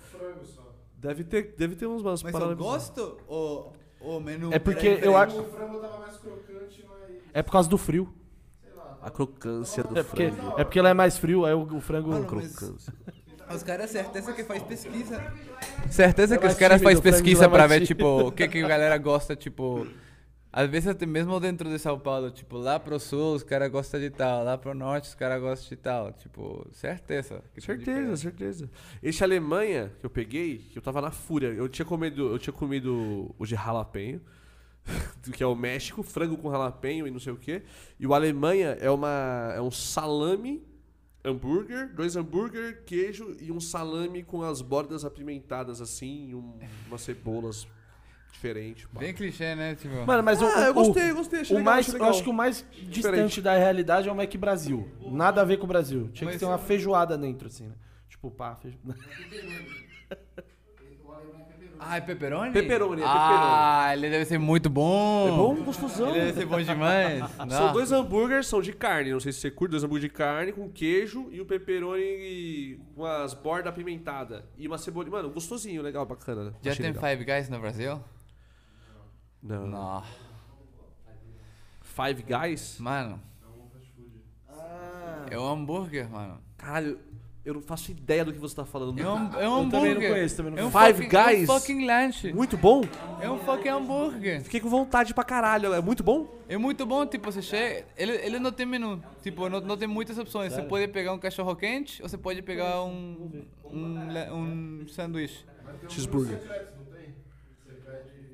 Deve 0.97 1.25
ter, 1.25 1.55
deve 1.59 1.77
ter 1.77 1.87
uns 1.87 2.03
umas 2.03 2.23
Mas 2.23 2.33
paradas 2.33 2.53
eu 2.53 2.65
gosto 2.65 3.19
o, 3.29 3.73
o 4.01 4.21
menu. 4.21 4.53
É 4.53 4.59
porque 4.59 5.01
eu 5.03 5.17
acho. 5.17 5.39
O 5.41 5.45
frango 5.45 5.79
tava 5.79 5.99
mais 5.99 6.17
crocante, 6.17 6.85
mas. 6.89 7.17
É 7.35 7.43
por 7.43 7.53
causa 7.53 7.69
do 7.69 7.77
frio. 7.77 8.13
A 9.03 9.11
crocância 9.11 9.85
do 9.85 9.99
É 9.99 10.03
porque, 10.03 10.31
frango. 10.31 10.61
é 10.61 10.65
porque 10.65 10.79
ela 10.79 10.89
é 10.89 10.95
mais 10.95 11.19
frio, 11.19 11.45
aí 11.45 11.55
o, 11.55 11.77
o 11.77 11.81
frango. 11.81 12.13
Ah, 12.13 12.19
não, 12.21 12.27
Crocância. 12.27 12.93
Os 13.55 13.63
caras, 13.63 13.91
certeza 13.91 14.33
que 14.33 14.43
faz 14.43 14.63
pesquisa. 14.63 15.33
Certeza 15.91 16.37
que 16.37 16.43
mais 16.43 16.55
os 16.55 16.59
caras 16.59 16.83
frango 16.83 17.03
pesquisa 17.03 17.45
é 17.45 17.49
pra 17.49 17.67
ver, 17.69 17.87
tipo, 17.87 18.29
o 18.29 18.33
que, 18.33 18.49
que 18.49 18.59
a 18.63 18.69
galera 18.69 18.99
gosta, 18.99 19.37
tipo. 19.37 19.87
Às 20.53 20.71
vezes 20.71 20.89
até 20.89 21.05
mesmo 21.05 21.39
dentro 21.39 21.69
de 21.69 21.79
São 21.79 21.99
Paulo, 21.99 22.31
tipo, 22.31 22.57
lá 22.57 22.81
pro 22.81 22.99
sul 22.99 23.35
os 23.35 23.43
caras 23.43 23.71
gostam 23.71 24.01
de 24.01 24.09
tal, 24.09 24.43
lá 24.43 24.57
pro 24.57 24.75
norte 24.75 25.09
os 25.09 25.15
caras 25.15 25.41
gostam 25.41 25.69
de 25.69 25.77
tal. 25.77 26.13
Tipo, 26.13 26.67
certeza. 26.73 27.43
Certeza, 27.59 28.17
certeza. 28.17 28.71
Esse 29.03 29.23
Alemanha 29.23 29.93
que 30.01 30.07
eu 30.07 30.11
peguei, 30.11 30.59
que 30.59 30.79
eu 30.79 30.83
tava 30.83 31.01
na 31.01 31.11
fúria. 31.11 31.49
Eu 31.49 31.69
tinha 31.69 31.85
comido, 31.85 32.31
eu 32.31 32.39
tinha 32.39 32.55
comido 32.55 33.35
o 33.39 33.45
de 33.45 33.55
jalapenho, 33.55 34.21
que 35.33 35.43
é 35.43 35.47
o 35.47 35.55
México, 35.55 36.03
frango 36.03 36.37
com 36.39 36.51
jalapenho 36.51 37.07
e 37.07 37.11
não 37.11 37.21
sei 37.21 37.33
o 37.33 37.37
quê. 37.37 37.63
E 38.01 38.07
o 38.07 38.15
Alemanha 38.15 38.79
é 38.81 38.91
uma 38.91 39.53
é 39.55 39.61
um 39.61 39.71
salame 39.71 40.65
hambúrguer, 41.27 41.93
dois 41.93 42.15
hambúrguer, 42.15 42.85
queijo 42.85 43.37
e 43.41 43.51
um 43.51 43.61
salame 43.61 44.23
com 44.23 44.43
as 44.43 44.63
bordas 44.63 45.05
apimentadas 45.05 45.81
assim, 45.81 46.33
um, 46.33 46.59
umas 46.87 47.01
cebolas 47.01 47.67
diferentes. 48.37 48.85
pá. 48.87 49.01
Bem 49.01 49.13
clichê, 49.15 49.55
né? 49.55 49.75
Tipo, 49.75 50.07
Mano, 50.07 50.23
mas 50.23 50.41
o, 50.41 50.45
Ah, 50.47 50.67
eu 50.67 50.71
o- 50.71 50.75
gostei, 50.75 51.11
eu 51.11 51.15
gostei, 51.17 51.41
achei 51.41 51.57
o 51.57 51.59
legal, 51.59 51.73
mais, 51.75 51.87
achei 51.87 51.95
eu 51.95 51.99
legal. 51.99 52.11
acho 52.15 52.23
que 52.23 52.31
o 52.31 52.33
mais 52.33 52.65
distante 52.89 53.41
da 53.43 53.57
realidade 53.57 54.09
é 54.09 54.13
o 54.13 54.15
Mac 54.15 54.35
Brasil. 54.37 54.89
Nada 55.11 55.41
a 55.41 55.45
ver 55.45 55.57
com 55.57 55.65
o 55.65 55.69
Brasil. 55.69 56.09
Tinha 56.13 56.31
que 56.31 56.39
ter 56.39 56.45
uma 56.45 56.59
feijoada 56.59 57.17
dentro, 57.19 57.49
assim, 57.49 57.67
né? 57.67 57.75
Tipo, 58.09 58.31
pá, 58.31 58.55
feijoada. 58.57 58.95
Ah, 61.79 61.99
é 61.99 62.01
pepperoni? 62.01 62.53
Pepperoni, 62.53 63.03
é 63.03 63.05
Ah, 63.07 63.91
ele 63.93 64.09
deve 64.09 64.25
ser 64.25 64.39
muito 64.39 64.71
bom. 64.71 65.29
É 65.29 65.31
bom, 65.31 65.55
gostosão. 65.63 66.09
Ele 66.09 66.21
deve 66.21 66.33
ser 66.33 66.47
bom 66.47 66.59
demais. 66.61 67.23
São 67.51 67.71
dois 67.73 67.93
hambúrgueres, 67.93 68.47
são 68.47 68.63
de 68.63 68.73
carne. 68.73 69.11
Não 69.13 69.21
sei 69.21 69.31
se 69.31 69.41
você 69.41 69.51
curte, 69.51 69.73
dois 69.73 69.85
hambúrgueres 69.85 70.11
de 70.11 70.17
carne 70.17 70.53
com 70.53 70.71
queijo 70.71 71.29
e 71.31 71.39
o 71.39 71.45
pepperoni 71.45 72.81
com 72.95 73.05
as 73.05 73.35
bordas 73.35 73.69
apimentadas. 73.69 74.43
E 74.57 74.67
uma 74.67 74.79
cebola. 74.79 75.09
Mano, 75.11 75.29
gostosinho, 75.31 75.83
legal, 75.83 76.07
bacana. 76.07 76.55
Já 76.63 76.71
Achei 76.73 76.83
tem 76.83 76.95
legal. 76.95 77.11
Five 77.11 77.25
Guys 77.25 77.49
no 77.51 77.61
Brasil? 77.61 78.01
Não. 79.47 79.67
Não. 79.67 80.03
Five 81.83 82.23
Guys? 82.23 82.79
Mano, 82.79 83.21
É 85.31 85.39
um 85.39 85.47
hambúrguer, 85.49 86.09
mano. 86.11 86.39
Caralho, 86.57 86.99
eu 87.45 87.55
não 87.55 87.61
faço 87.63 87.91
ideia 87.91 88.25
do 88.25 88.33
que 88.33 88.39
você 88.39 88.55
tá 88.55 88.65
falando. 88.65 89.01
É 89.01 89.09
um, 89.09 89.41
é 89.41 89.49
um 89.49 89.65
Eu 89.65 89.71
também 89.71 89.91
hambúrguer. 89.93 89.95
não 89.95 90.09
conheço, 90.17 90.37
também 90.37 90.53
não 90.53 90.59
é 90.59 90.65
um 90.67 90.71
conheço. 90.71 90.95
fucking, 90.95 91.11
Five 91.11 91.17
É 91.17 91.25
Guys? 91.37 91.49
um 91.49 91.53
fucking 91.55 91.87
lanche. 91.87 92.33
Muito 92.33 92.57
bom? 92.57 92.83
É 93.21 93.31
um 93.31 93.39
fucking 93.39 93.69
hambúrguer. 93.69 94.43
Fiquei 94.43 94.61
com 94.61 94.69
vontade 94.69 95.15
pra 95.15 95.25
caralho. 95.25 95.73
É 95.73 95.81
muito 95.81 96.03
bom? 96.05 96.29
É 96.49 96.57
muito 96.59 96.85
bom, 96.87 97.07
tipo, 97.07 97.31
você 97.33 97.41
chega. 97.43 97.87
Ele, 97.97 98.13
ele 98.13 98.39
não 98.39 98.53
tem 98.53 98.67
menu. 98.67 99.03
Tipo, 99.23 99.49
não, 99.49 99.61
não 99.61 99.77
tem 99.77 99.89
muitas 99.89 100.19
opções. 100.19 100.53
Você 100.53 100.63
pode 100.63 100.89
pegar 100.89 101.13
um 101.13 101.19
cachorro 101.19 101.55
quente 101.57 102.03
ou 102.03 102.09
você 102.09 102.19
pode 102.19 102.43
pegar 102.43 102.83
um. 102.85 103.45
Um, 103.65 104.83
um 104.83 104.89
sanduíche. 104.89 105.45
Cheeseburger. 105.89 106.41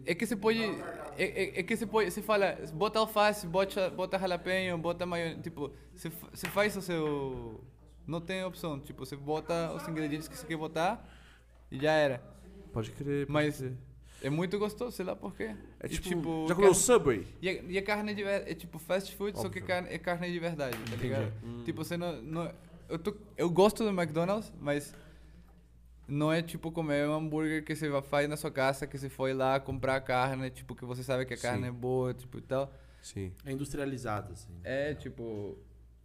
É 0.05 0.14
que 0.14 0.26
você 0.26 0.34
pode. 0.36 0.59
É, 1.18 1.24
é, 1.24 1.60
é 1.60 1.62
que 1.62 1.76
você 1.76 1.86
pode. 1.86 2.10
Você 2.10 2.22
fala, 2.22 2.56
bota 2.74 2.98
alface, 2.98 3.47
bota, 3.47 3.90
bota 3.90 4.18
jalapeno, 4.18 4.78
bota 4.78 5.05
maionese. 5.06 5.40
Tipo, 5.43 5.72
você 5.94 6.47
faz 6.48 6.76
o 6.76 6.82
seu. 6.82 7.60
Não 8.06 8.20
tem 8.20 8.44
opção. 8.44 8.80
Tipo, 8.80 9.05
você 9.06 9.16
bota 9.16 9.72
os 9.74 9.86
ingredientes 9.89 10.28
que 10.28 10.36
você 10.36 10.47
quer 10.47 10.56
botar 10.56 11.06
e 11.70 11.78
já 11.78 11.93
era. 11.93 12.22
Pode 12.72 12.90
crer. 12.90 13.26
pode 13.26 13.32
Mas 13.32 13.59
crer. 13.59 13.72
é 14.22 14.30
muito 14.30 14.59
gostoso, 14.59 14.93
sei 14.97 15.05
lá 15.05 15.14
por 15.14 15.34
quê. 15.34 15.55
É 15.80 15.86
E, 15.86 15.98
tipo, 15.98 16.47
já 16.48 16.55
comeu 16.55 16.70
carne- 16.70 16.74
Subway? 16.74 17.26
E 17.40 17.48
a, 17.48 17.52
e 17.52 17.78
a 17.78 17.82
carne 17.82 18.14
de 18.14 18.22
é 18.24 18.55
tipo 18.55 18.78
fast 18.78 19.14
food, 19.14 19.36
só 19.36 19.43
que 19.48 19.59
Óbvio. 19.60 19.66
carne, 19.66 19.89
é 19.90 19.98
carne 19.98 20.32
de 20.32 20.39
verdade, 20.39 20.76
tá 20.90 20.97
ligado? 20.97 21.32
Hum. 21.44 21.62
Tipo, 21.64 21.84
você 21.84 21.97
não. 21.97 22.20
não 22.22 22.52
eu, 22.89 22.98
tô, 22.98 23.14
eu 23.36 23.48
gosto 23.48 23.84
do 23.84 23.90
McDonald's, 23.90 24.52
mas 24.60 24.94
não 26.08 26.32
é 26.32 26.42
tipo 26.42 26.70
comer 26.72 27.08
um 27.08 27.14
hambúrguer 27.14 27.64
que 27.64 27.74
você 27.74 27.88
vai- 27.88 28.02
faz 28.02 28.28
na 28.28 28.36
sua 28.36 28.50
casa, 28.50 28.86
que 28.86 28.98
você 28.98 29.08
foi 29.08 29.32
lá 29.32 29.58
comprar 29.60 30.00
carne, 30.00 30.50
tipo, 30.50 30.74
que 30.74 30.84
você 30.84 31.02
sabe 31.02 31.24
que 31.24 31.34
a 31.34 31.38
carne 31.38 31.62
Sim. 31.64 31.68
é 31.68 31.72
boa, 31.72 32.12
tipo 32.14 32.38
e 32.38 32.42
tal. 32.42 32.72
Sim. 33.00 33.32
É 33.44 33.52
industrializado, 33.52 34.32
assim. 34.32 34.52
É, 34.62 34.94
tipo, 34.94 35.58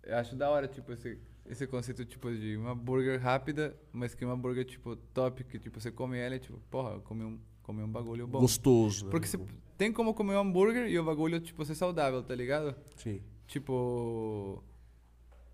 eu 0.04 0.16
acho 0.18 0.36
da 0.36 0.50
hora, 0.50 0.68
tipo, 0.68 0.92
esse, 0.92 1.20
esse 1.46 1.68
conceito, 1.68 2.04
tipo, 2.06 2.32
de 2.32 2.58
uma 2.58 2.72
hambúrguer 2.72 3.20
rápida, 3.22 3.76
mas 3.92 4.16
que 4.16 4.24
é 4.24 4.28
uma 4.28 4.34
hambúrguer, 4.34 4.66
tipo, 4.66 4.96
top, 5.14 5.44
que, 5.44 5.60
tipo, 5.60 5.80
você 5.80 5.92
come 5.92 6.18
ela 6.18 6.36
e, 6.36 6.40
tipo, 6.40 6.58
porra, 6.72 6.92
eu 6.96 7.02
comi 7.02 7.24
um, 7.24 7.40
comi 7.64 7.84
um 7.84 7.90
bagulho 7.92 8.26
bom. 8.28 8.40
Gostoso. 8.40 9.06
né? 9.06 9.12
Porque 9.12 9.28
você 9.28 9.40
tem 9.78 9.92
como 9.92 10.14
comer 10.14 10.36
um 10.36 10.40
hambúrguer 10.40 10.88
e 10.88 10.98
o 10.98 11.04
bagulho, 11.04 11.40
tipo, 11.40 11.64
ser 11.66 11.76
saudável, 11.76 12.24
tá 12.24 12.34
ligado? 12.34 12.76
Sim. 12.96 13.22
Tipo. 13.46 14.64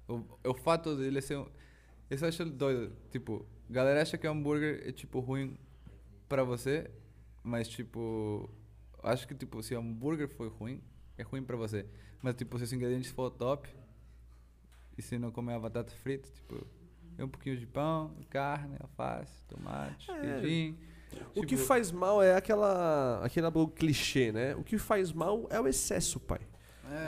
O, 0.07 0.21
o 0.49 0.53
fato 0.53 0.95
dele 0.95 1.21
ser. 1.21 1.37
um- 1.37 1.47
Isso 2.09 2.23
eu 2.25 2.29
acho 2.29 2.45
doido. 2.45 2.93
Tipo, 3.11 3.45
galera 3.69 4.01
acha 4.01 4.17
que 4.17 4.27
hambúrguer 4.27 4.83
é, 4.87 4.91
tipo, 4.91 5.19
ruim 5.19 5.57
pra 6.27 6.43
você, 6.43 6.89
mas, 7.43 7.67
tipo. 7.67 8.49
Acho 9.01 9.27
que, 9.27 9.35
tipo, 9.35 9.61
se 9.61 9.75
o 9.75 9.79
hambúrguer 9.79 10.29
for 10.29 10.47
ruim, 10.49 10.81
é 11.17 11.23
ruim 11.23 11.43
pra 11.43 11.57
você. 11.57 11.85
Mas, 12.21 12.35
tipo, 12.35 12.57
se 12.57 12.63
os 12.63 12.73
ingredientes 12.73 13.11
for 13.11 13.29
top, 13.29 13.67
e 14.97 15.01
se 15.01 15.17
não 15.17 15.29
comer 15.31 15.53
a 15.53 15.59
batata 15.59 15.91
frita, 15.91 16.29
tipo. 16.29 16.65
É 17.17 17.23
um 17.23 17.27
pouquinho 17.29 17.57
de 17.57 17.67
pão, 17.67 18.15
carne, 18.29 18.75
alface, 18.79 19.43
tomate, 19.43 20.09
É. 20.09 20.39
queijinho. 20.39 20.77
O 21.35 21.41
que 21.41 21.47
Tipo, 21.55 21.61
faz 21.61 21.91
mal 21.91 22.23
é 22.23 22.35
aquela. 22.35 23.23
aquele 23.23 23.47
clichê, 23.75 24.31
né? 24.31 24.55
O 24.55 24.63
que 24.63 24.79
faz 24.79 25.11
mal 25.11 25.45
é 25.51 25.59
o 25.61 25.67
excesso, 25.67 26.19
pai. 26.19 26.39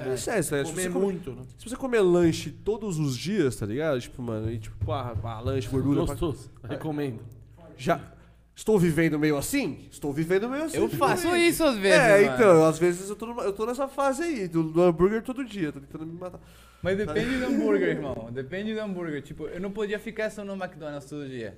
É, 0.05 0.09
o 0.09 0.13
excesso? 0.13 0.49
Se 0.55 0.63
Comer 0.63 0.81
você, 0.83 0.89
come- 0.89 1.05
muito, 1.05 1.31
né? 1.33 1.41
se 1.57 1.69
você 1.69 1.75
comer 1.75 1.99
lanche 2.01 2.49
todos 2.51 2.97
os 2.99 3.15
dias, 3.17 3.55
tá 3.55 3.65
ligado? 3.65 3.99
Tipo, 4.01 4.21
mano, 4.21 4.51
e 4.51 4.57
tipo, 4.57 4.91
ah, 4.91 5.15
ah, 5.23 5.39
lanche, 5.41 5.67
gordura. 5.67 6.03
pra- 6.05 6.13
Gostoso. 6.15 6.51
Recomendo. 6.63 7.19
Já. 7.77 8.01
Estou 8.55 8.79
vivendo 8.79 9.19
meio 9.19 9.35
assim? 9.37 9.85
Estou 9.91 10.13
vivendo 10.13 10.47
meio 10.49 10.63
assim. 10.63 10.77
Eu 10.77 10.87
faço 10.89 11.35
isso 11.35 11.61
às 11.63 11.75
vezes. 11.77 11.99
É, 11.99 12.21
mano. 12.23 12.35
então, 12.35 12.65
às 12.65 12.79
vezes 12.79 13.09
eu 13.09 13.15
tô, 13.15 13.25
numa- 13.25 13.43
eu 13.43 13.51
tô 13.51 13.65
nessa 13.65 13.85
fase 13.87 14.23
aí, 14.23 14.47
do, 14.47 14.63
do 14.63 14.81
hambúrguer 14.81 15.21
todo 15.21 15.43
dia, 15.43 15.73
tô 15.73 15.79
tentando 15.81 16.05
me 16.05 16.17
matar. 16.17 16.39
Mas 16.81 16.97
depende 16.97 17.37
do 17.37 17.45
hambúrguer, 17.47 17.89
irmão. 17.89 18.29
Depende 18.31 18.73
do 18.73 18.79
hambúrguer. 18.79 19.21
Tipo, 19.21 19.47
eu 19.47 19.59
não 19.59 19.71
podia 19.71 19.99
ficar 19.99 20.29
só 20.29 20.45
no 20.45 20.53
McDonald's 20.53 21.09
todo 21.09 21.27
dia. 21.27 21.57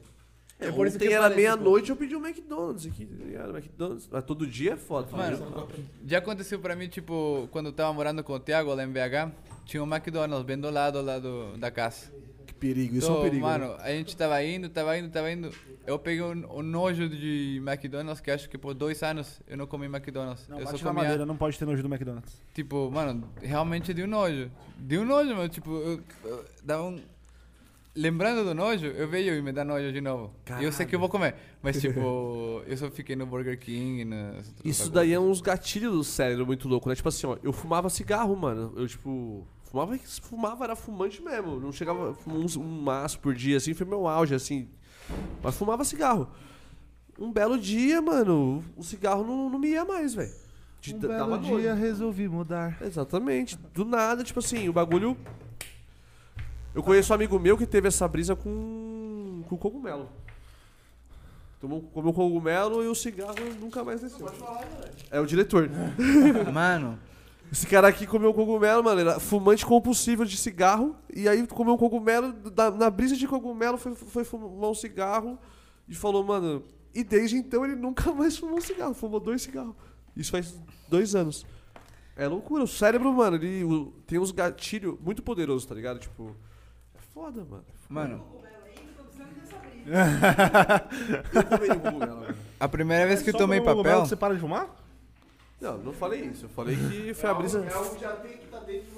É, 0.59 0.71
por 0.71 0.87
isso 0.87 0.97
que 0.97 1.07
era 1.07 1.25
tipo, 1.25 1.35
meia-noite 1.35 1.89
eu 1.91 1.95
pedi 1.95 2.15
um 2.15 2.25
McDonald's 2.25 2.87
aqui, 2.87 3.05
tá 3.05 3.23
ligado? 3.23 3.55
McDonald's. 3.55 4.09
Mas 4.11 4.23
todo 4.23 4.47
dia 4.47 4.73
é 4.73 4.77
foda. 4.77 5.15
Mano, 5.15 5.67
já 6.05 6.17
aconteceu 6.17 6.59
pra 6.59 6.75
mim, 6.75 6.87
tipo, 6.87 7.47
quando 7.51 7.67
eu 7.67 7.73
tava 7.73 7.93
morando 7.93 8.23
com 8.23 8.33
o 8.33 8.39
Thiago 8.39 8.73
lá 8.73 8.83
em 8.83 8.91
BH, 8.91 9.31
tinha 9.65 9.83
um 9.83 9.87
McDonald's 9.87 10.45
bem 10.45 10.57
do 10.57 10.69
lado 10.71 11.01
lá 11.01 11.19
do, 11.19 11.55
da 11.57 11.69
casa. 11.69 12.11
que 12.47 12.55
perigo, 12.55 12.95
isso 12.95 13.05
é 13.05 13.09
Então, 13.09 13.19
um 13.19 13.23
perigo. 13.23 13.45
Mano, 13.45 13.75
a 13.79 13.89
gente 13.91 14.17
tava 14.17 14.43
indo, 14.43 14.67
tava 14.69 14.97
indo, 14.97 15.09
tava 15.09 15.31
indo. 15.31 15.51
Eu 15.85 15.99
peguei 15.99 16.21
o 16.21 16.31
um, 16.31 16.63
nojo 16.63 17.07
de 17.07 17.61
McDonald's, 17.63 18.19
que 18.19 18.31
acho 18.31 18.49
que 18.49 18.57
por 18.57 18.73
dois 18.73 19.01
anos 19.03 19.39
eu 19.47 19.55
não 19.55 19.67
comi 19.67 19.85
McDonald's. 19.85 20.47
Não, 20.47 20.57
eu 20.59 20.65
bate 20.65 20.79
só 20.79 20.85
na 20.85 20.89
comia, 20.91 21.03
madeira, 21.03 21.25
não 21.25 21.37
pode 21.37 21.57
ter 21.59 21.65
nojo 21.65 21.83
do 21.83 21.87
McDonald's. 21.87 22.41
tipo, 22.53 22.89
mano, 22.89 23.29
realmente 23.41 23.93
deu 23.93 24.07
nojo. 24.07 24.49
Deu 24.75 25.05
nojo, 25.05 25.35
mano, 25.35 25.49
tipo, 25.49 25.69
eu, 25.71 26.01
eu 26.25 26.45
dava 26.63 26.83
um... 26.83 26.99
Lembrando 27.97 28.43
do 28.45 28.53
nojo, 28.53 28.85
eu 28.85 29.07
vejo 29.07 29.31
e 29.31 29.41
me 29.41 29.51
dá 29.51 29.65
nojo 29.65 29.91
de 29.91 29.99
novo. 29.99 30.31
E 30.59 30.63
eu 30.63 30.71
sei 30.71 30.85
que 30.85 30.93
eu 30.93 30.99
vou 30.99 31.09
comer. 31.09 31.33
Mas, 31.63 31.79
tipo, 31.81 32.61
eu 32.67 32.77
só 32.77 32.91
fiquei 32.91 33.15
no 33.15 33.25
Burger 33.25 33.57
King, 33.59 34.05
nas 34.05 34.47
Isso 34.47 34.53
coisas. 34.63 34.89
daí 34.89 35.13
é 35.13 35.19
uns 35.19 35.41
gatilhos 35.41 35.91
do 35.91 36.03
cérebro 36.03 36.45
muito 36.45 36.67
louco, 36.67 36.87
né? 36.87 36.93
Tipo 36.93 37.09
assim, 37.09 37.25
ó, 37.25 37.37
eu 37.41 37.51
fumava 37.51 37.89
cigarro, 37.89 38.35
mano. 38.35 38.71
Eu, 38.75 38.87
tipo, 38.87 39.47
fumava, 39.63 39.97
fumava, 40.21 40.63
era 40.65 40.75
fumante 40.75 41.23
mesmo. 41.23 41.59
Não 41.59 41.71
chegava, 41.71 42.13
fumava 42.13 42.59
um, 42.59 42.81
maço 42.81 43.19
por 43.19 43.33
dia, 43.33 43.57
assim, 43.57 43.73
foi 43.73 43.87
meu 43.87 44.07
auge, 44.07 44.35
assim. 44.35 44.69
Mas 45.41 45.55
fumava 45.57 45.83
cigarro. 45.83 46.29
Um 47.17 47.31
belo 47.31 47.57
dia, 47.57 47.99
mano, 47.99 48.63
o 48.75 48.83
cigarro 48.83 49.23
não, 49.23 49.49
não 49.49 49.57
me 49.57 49.69
ia 49.69 49.83
mais, 49.83 50.13
velho. 50.13 50.31
Um 50.93 50.99
belo 50.99 51.37
nojo. 51.37 51.59
dia 51.59 51.73
resolvi 51.73 52.27
mudar. 52.27 52.77
Exatamente. 52.79 53.57
Do 53.73 53.83
nada, 53.83 54.23
tipo 54.23 54.39
assim, 54.39 54.69
o 54.69 54.73
bagulho. 54.73 55.17
Eu 56.77 56.83
conheço 56.83 57.11
um 57.11 57.15
amigo 57.15 57.39
meu 57.39 57.57
que 57.57 57.65
teve 57.65 57.87
essa 57.87 58.07
brisa 58.07 58.35
com, 58.35 59.41
com 59.49 59.57
cogumelo. 59.57 60.07
Tomou, 61.59 61.81
comeu 61.81 62.13
cogumelo 62.13 62.83
e 62.83 62.87
o 62.87 62.93
cigarro 62.93 63.33
nunca 63.59 63.83
mais 63.83 63.99
desceu. 63.99 64.29
É 65.09 65.19
o 65.19 65.25
diretor. 65.25 65.67
Mano, 66.53 66.99
Esse 67.51 67.65
cara 67.65 67.87
aqui 67.87 68.05
comeu 68.05 68.31
cogumelo, 68.31 68.83
mano. 68.83 69.01
Era 69.01 69.19
fumante 69.19 69.65
compulsivo 69.65 70.23
de 70.23 70.37
cigarro. 70.37 70.95
E 71.11 71.27
aí 71.27 71.47
comeu 71.47 71.73
um 71.73 71.77
cogumelo. 71.77 72.31
da- 72.31 72.69
na 72.69 72.91
brisa 72.91 73.15
de 73.17 73.27
cogumelo 73.27 73.77
foi, 73.79 73.95
foi 73.95 74.23
fumar 74.23 74.69
um 74.69 74.75
cigarro. 74.75 75.39
E 75.89 75.95
falou, 75.95 76.23
mano. 76.23 76.63
E 76.93 77.03
desde 77.03 77.37
então 77.37 77.65
ele 77.65 77.75
nunca 77.75 78.11
mais 78.13 78.37
fumou 78.37 78.57
um 78.57 78.61
cigarro. 78.61 78.93
Fumou 78.93 79.19
dois 79.19 79.41
cigarros. 79.41 79.73
Isso 80.15 80.29
faz 80.29 80.53
dois 80.87 81.15
anos. 81.15 81.43
É 82.15 82.27
loucura. 82.27 82.63
O 82.63 82.67
cérebro, 82.67 83.11
mano, 83.11 83.35
ele 83.37 83.63
o- 83.63 83.91
tem 84.05 84.19
uns 84.19 84.29
gatilhos 84.29 84.95
muito 85.03 85.23
poderosos, 85.23 85.65
tá 85.65 85.73
ligado? 85.73 85.97
Tipo. 85.97 86.35
É 87.17 87.19
foda, 87.19 87.43
mano. 87.89 88.23
mano, 91.97 92.35
a 92.59 92.67
primeira 92.67 93.07
vez 93.07 93.23
que 93.23 93.31
eu 93.31 93.33
tomei 93.33 93.59
papel... 93.59 94.01
Você 94.01 94.15
para 94.15 94.35
de 94.35 94.39
fumar? 94.39 94.69
Não, 95.59 95.79
não 95.79 95.91
falei 95.93 96.25
isso. 96.25 96.45
Eu 96.45 96.49
falei 96.49 96.75
que 96.75 97.15
foi 97.19 97.29
a 97.29 97.33
brisa. 97.33 97.65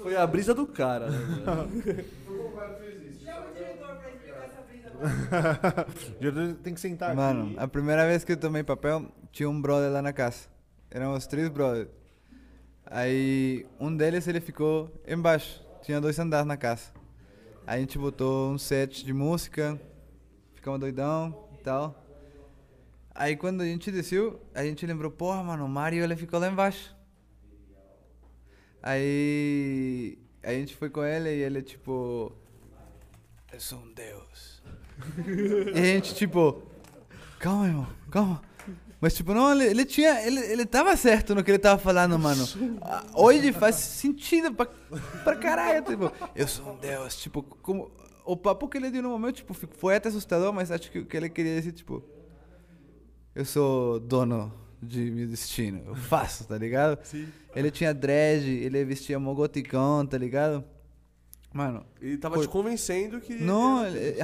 Foi 0.02 0.14
a 0.16 0.26
brisa 0.26 0.52
do 0.52 0.66
cara. 0.66 1.08
né, 1.08 1.18
mano? 1.46 1.70
Chama 3.24 3.46
o 3.46 3.54
diretor 3.54 3.96
pra 3.96 4.10
explicar 4.10 4.44
essa 4.44 4.60
brisa. 4.68 4.92
Já 6.20 6.30
Tem 6.62 6.74
que 6.74 6.80
sentar 6.80 7.16
Mano, 7.16 7.44
aqui. 7.44 7.54
a 7.58 7.66
primeira 7.66 8.06
vez 8.06 8.22
que 8.22 8.32
eu 8.32 8.36
tomei 8.36 8.62
papel, 8.62 9.06
tinha 9.32 9.48
um 9.48 9.62
brother 9.62 9.90
lá 9.90 10.02
na 10.02 10.12
casa. 10.12 10.40
Éramos 10.90 11.26
três 11.26 11.48
brothers. 11.48 11.88
Aí, 12.84 13.64
um 13.78 13.96
deles, 13.96 14.28
ele 14.28 14.40
ficou 14.40 14.90
embaixo. 15.08 15.64
Tinha 15.80 15.98
dois 16.00 16.18
andares 16.18 16.46
na 16.46 16.58
casa. 16.58 16.99
A 17.66 17.78
gente 17.78 17.98
botou 17.98 18.50
um 18.50 18.58
set 18.58 19.04
de 19.04 19.12
música, 19.12 19.80
ficamos 20.54 20.80
doidão 20.80 21.48
e 21.54 21.62
tal. 21.62 22.04
Aí 23.14 23.36
quando 23.36 23.60
a 23.60 23.64
gente 23.64 23.90
desceu, 23.90 24.40
a 24.54 24.64
gente 24.64 24.86
lembrou, 24.86 25.10
porra, 25.10 25.42
mano, 25.42 25.64
o 25.64 25.68
Mario, 25.68 26.02
ele 26.02 26.16
ficou 26.16 26.40
lá 26.40 26.48
embaixo. 26.48 26.94
Aí, 28.82 30.18
a 30.42 30.52
gente 30.52 30.74
foi 30.74 30.88
com 30.88 31.04
ele 31.04 31.28
e 31.28 31.42
ele, 31.42 31.60
tipo... 31.60 32.32
Eu 33.52 33.60
sou 33.60 33.78
um 33.78 33.92
deus. 33.92 34.62
E 35.74 35.78
a 35.78 35.84
gente, 35.84 36.14
tipo, 36.14 36.62
calma, 37.38 37.66
irmão, 37.66 37.86
calma. 38.10 38.42
Mas, 39.00 39.14
tipo, 39.14 39.32
não, 39.32 39.50
ele, 39.52 39.64
ele 39.64 39.84
tinha. 39.84 40.20
Ele, 40.26 40.40
ele 40.40 40.66
tava 40.66 40.94
certo 40.96 41.34
no 41.34 41.42
que 41.42 41.50
ele 41.50 41.58
tava 41.58 41.80
falando, 41.80 42.18
mano. 42.18 42.44
Ah, 42.82 43.04
Hoje 43.14 43.50
faz 43.52 43.76
sentido 43.76 44.52
pra, 44.52 44.66
pra 45.24 45.36
caralho. 45.36 45.82
Tipo, 45.82 46.12
eu 46.36 46.46
sou 46.46 46.72
um 46.72 46.76
deus. 46.76 47.16
Tipo, 47.16 47.42
como. 47.42 47.90
O 48.26 48.36
papo 48.36 48.68
que 48.68 48.76
ele 48.76 48.90
deu 48.90 49.02
no 49.02 49.08
momento, 49.08 49.36
tipo, 49.36 49.54
foi 49.54 49.96
até 49.96 50.08
assustador, 50.10 50.52
mas 50.52 50.70
acho 50.70 50.90
que 50.90 50.98
o 50.98 51.06
que 51.06 51.16
ele 51.16 51.30
queria 51.30 51.56
dizer, 51.56 51.72
tipo. 51.72 52.04
Eu 53.34 53.44
sou 53.44 53.98
dono 53.98 54.52
de 54.82 55.10
meu 55.10 55.26
destino. 55.26 55.82
Eu 55.86 55.94
faço, 55.94 56.44
tá 56.44 56.58
ligado? 56.58 56.98
Sim. 57.02 57.26
Ele 57.54 57.70
tinha 57.70 57.94
dread, 57.94 58.46
ele 58.48 58.84
vestia 58.84 59.18
mogoticão, 59.18 60.04
tá 60.04 60.18
ligado? 60.18 60.62
Mano, 61.52 61.84
Ele 62.00 62.18
tava 62.18 62.38
te 62.38 62.46
convencendo 62.48 63.20
que. 63.20 63.34
não, 63.34 63.84
ele, 63.86 64.16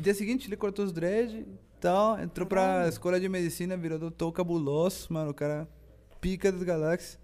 dia 0.00 0.14
seguinte 0.14 0.48
ele 0.48 0.56
cortou 0.56 0.84
os 0.84 0.92
dread 0.92 1.46
tal, 1.84 2.18
entrou 2.18 2.46
pra 2.46 2.88
escola 2.88 3.20
de 3.20 3.28
medicina, 3.28 3.76
virou 3.76 3.98
doutor 3.98 4.32
cabuloso, 4.32 5.06
mano, 5.12 5.30
o 5.32 5.34
cara 5.34 5.68
pica 6.20 6.50
das 6.50 6.62
galáxias. 6.62 7.18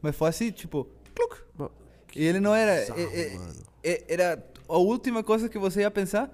Mas 0.00 0.16
foi 0.16 0.28
assim, 0.28 0.50
tipo, 0.50 0.88
cluc. 1.14 1.70
E 2.16 2.24
ele 2.24 2.40
não 2.40 2.52
era. 2.54 2.80
bizarro, 2.80 3.00
e- 3.00 3.04
e- 3.34 3.38
mano. 3.38 3.52
e- 3.84 4.04
era 4.08 4.44
a 4.68 4.76
última 4.76 5.22
coisa 5.22 5.48
que 5.48 5.56
você 5.58 5.82
ia 5.82 5.90
pensar 5.90 6.28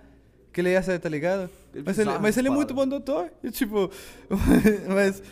que 0.50 0.62
ele 0.62 0.70
ia 0.70 0.82
ser, 0.82 0.98
tá 0.98 1.08
ligado? 1.10 1.50
É 1.74 1.82
Mas 1.84 1.98
ele, 1.98 2.18
mas 2.18 2.36
ele 2.38 2.48
é 2.48 2.50
muito 2.50 2.72
bom 2.72 2.86
doutor. 2.88 3.30
E 3.44 3.50
tipo, 3.50 3.90
mas 4.88 5.22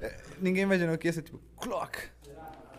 é, 0.00 0.16
ninguém 0.40 0.62
imaginou 0.62 0.96
que 0.96 1.08
ia 1.08 1.12
ser 1.12 1.22
tipo 1.22 1.40
clock. 1.60 1.98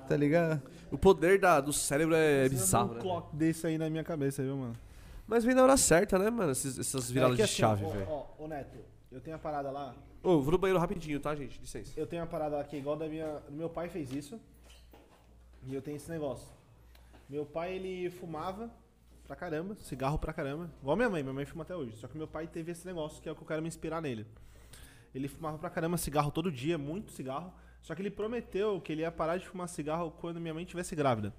Tá 0.07 0.15
ligado? 0.15 0.61
O 0.89 0.97
poder 0.97 1.38
da, 1.38 1.59
do 1.59 1.73
cérebro 1.73 2.15
é 2.15 2.47
bizarro, 2.47 2.91
um 2.91 2.93
né? 2.95 3.01
clock 3.01 3.35
desse 3.35 3.68
aí 3.68 3.77
na 3.77 3.89
minha 3.89 4.03
cabeça, 4.05 4.41
viu, 4.41 4.55
mano? 4.55 4.73
Mas 5.27 5.43
vem 5.43 5.53
na 5.53 5.63
hora 5.63 5.75
certa, 5.77 6.17
né, 6.17 6.29
mano? 6.29 6.51
Esses- 6.51 6.79
essas 6.79 7.11
viradas 7.11 7.33
É 7.33 7.35
que 7.35 7.43
de 7.43 7.43
assim, 7.51 7.61
chave, 7.61 7.85
ó, 7.85 7.89
velho. 7.89 8.07
Ó, 8.09 8.25
ô 8.39 8.47
Neto, 8.47 8.77
eu 9.11 9.19
tenho 9.19 9.35
a 9.35 9.39
parada 9.39 9.69
lá. 9.69 9.93
Ô, 10.23 10.39
vou 10.41 10.51
no 10.53 10.57
banheiro 10.57 10.79
rapidinho, 10.79 11.19
tá, 11.19 11.35
gente? 11.35 11.59
Licença. 11.59 11.91
Eu 11.99 12.07
tenho 12.07 12.21
uma 12.21 12.27
parada 12.27 12.55
lá 12.57 12.63
que 12.63 12.75
é 12.75 12.79
igual 12.79 12.95
da 12.95 13.07
minha. 13.07 13.41
Meu 13.49 13.69
pai 13.69 13.89
fez 13.89 14.11
isso. 14.11 14.39
E 15.65 15.73
eu 15.75 15.81
tenho 15.81 15.97
esse 15.97 16.09
negócio. 16.09 16.47
Meu 17.29 17.45
pai, 17.45 17.73
ele 17.73 18.09
fumava 18.09 18.69
pra 19.25 19.35
caramba, 19.35 19.75
cigarro 19.81 20.17
pra 20.17 20.31
caramba. 20.31 20.71
Igual 20.81 20.95
minha 20.95 21.09
mãe, 21.09 21.21
minha 21.21 21.33
mãe 21.33 21.45
fuma 21.45 21.63
até 21.63 21.75
hoje. 21.75 21.97
Só 21.97 22.07
que 22.07 22.17
meu 22.17 22.27
pai 22.27 22.47
teve 22.47 22.71
esse 22.71 22.85
negócio 22.85 23.21
que 23.21 23.27
é 23.27 23.31
o 23.31 23.35
que 23.35 23.41
eu 23.41 23.47
quero 23.47 23.61
me 23.61 23.67
inspirar 23.67 24.01
nele. 24.01 24.25
Ele 25.13 25.27
fumava 25.27 25.57
pra 25.57 25.69
caramba 25.69 25.97
cigarro 25.97 26.31
todo 26.31 26.49
dia, 26.51 26.77
muito 26.77 27.11
cigarro. 27.11 27.53
Só 27.81 27.93
que 27.93 28.01
ele 28.01 28.09
prometeu 28.11 28.79
que 28.79 28.91
ele 28.93 29.01
ia 29.01 29.11
parar 29.11 29.37
de 29.37 29.47
fumar 29.47 29.67
cigarro 29.67 30.11
quando 30.19 30.39
minha 30.39 30.53
mãe 30.53 30.63
estivesse 30.63 30.95
grávida. 30.95 31.33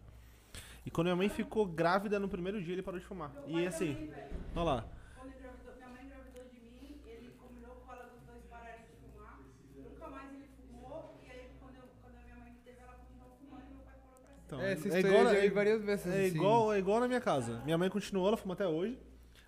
E 0.85 0.91
quando 0.91 1.07
minha 1.07 1.17
mãe 1.17 1.29
ficou 1.29 1.67
grávida 1.67 2.19
no 2.19 2.29
primeiro 2.29 2.63
dia, 2.63 2.75
ele 2.75 2.83
parou 2.83 2.99
de 2.99 3.07
fumar. 3.07 3.33
E 3.47 3.67
assim, 3.67 4.11
olha 4.55 4.65
lá. 4.65 4.85
Quando 5.17 5.33
engravidou, 5.35 5.75
minha 5.77 5.89
mãe 5.89 6.05
engravidou 6.07 6.45
de 6.45 6.61
mim, 6.61 7.01
ele 7.07 7.31
combinou 7.39 7.77
com 7.85 7.93
ela 7.93 8.05
dos 8.05 8.23
dois 8.27 8.43
pararem 8.49 8.85
de 8.87 9.13
fumar. 9.13 9.41
Nunca 9.77 10.09
mais 10.09 10.33
ele 10.33 10.49
fumou. 10.57 11.21
E 11.27 11.31
aí, 11.31 11.51
quando, 11.61 11.77
eu, 11.77 11.83
quando 12.01 12.17
a 12.17 12.21
minha 12.23 12.37
mãe 12.37 12.57
teve, 12.65 12.79
ela 12.81 12.95
continuou 12.95 13.37
fumando 13.39 13.65
e 13.71 13.75
meu 13.75 13.83
pai 13.85 13.95
parou 14.01 14.21
pra 14.21 14.31
sempre. 14.31 14.43
Então, 14.47 14.61
É, 14.61 14.73
essa 14.73 14.89
é 14.89 15.01
igual, 15.01 15.27
vi 15.29 15.47
é, 15.47 15.51
várias 15.51 15.83
vezes. 15.83 16.07
É 16.07 16.11
assim. 16.11 16.37
igual, 16.37 16.73
é 16.73 16.79
igual 16.79 17.01
na 17.01 17.09
minha 17.09 17.21
casa. 17.21 17.61
Minha 17.65 17.77
mãe 17.77 17.91
continuou, 17.91 18.29
ela 18.29 18.37
fuma 18.37 18.55
até 18.55 18.67
hoje. 18.67 18.99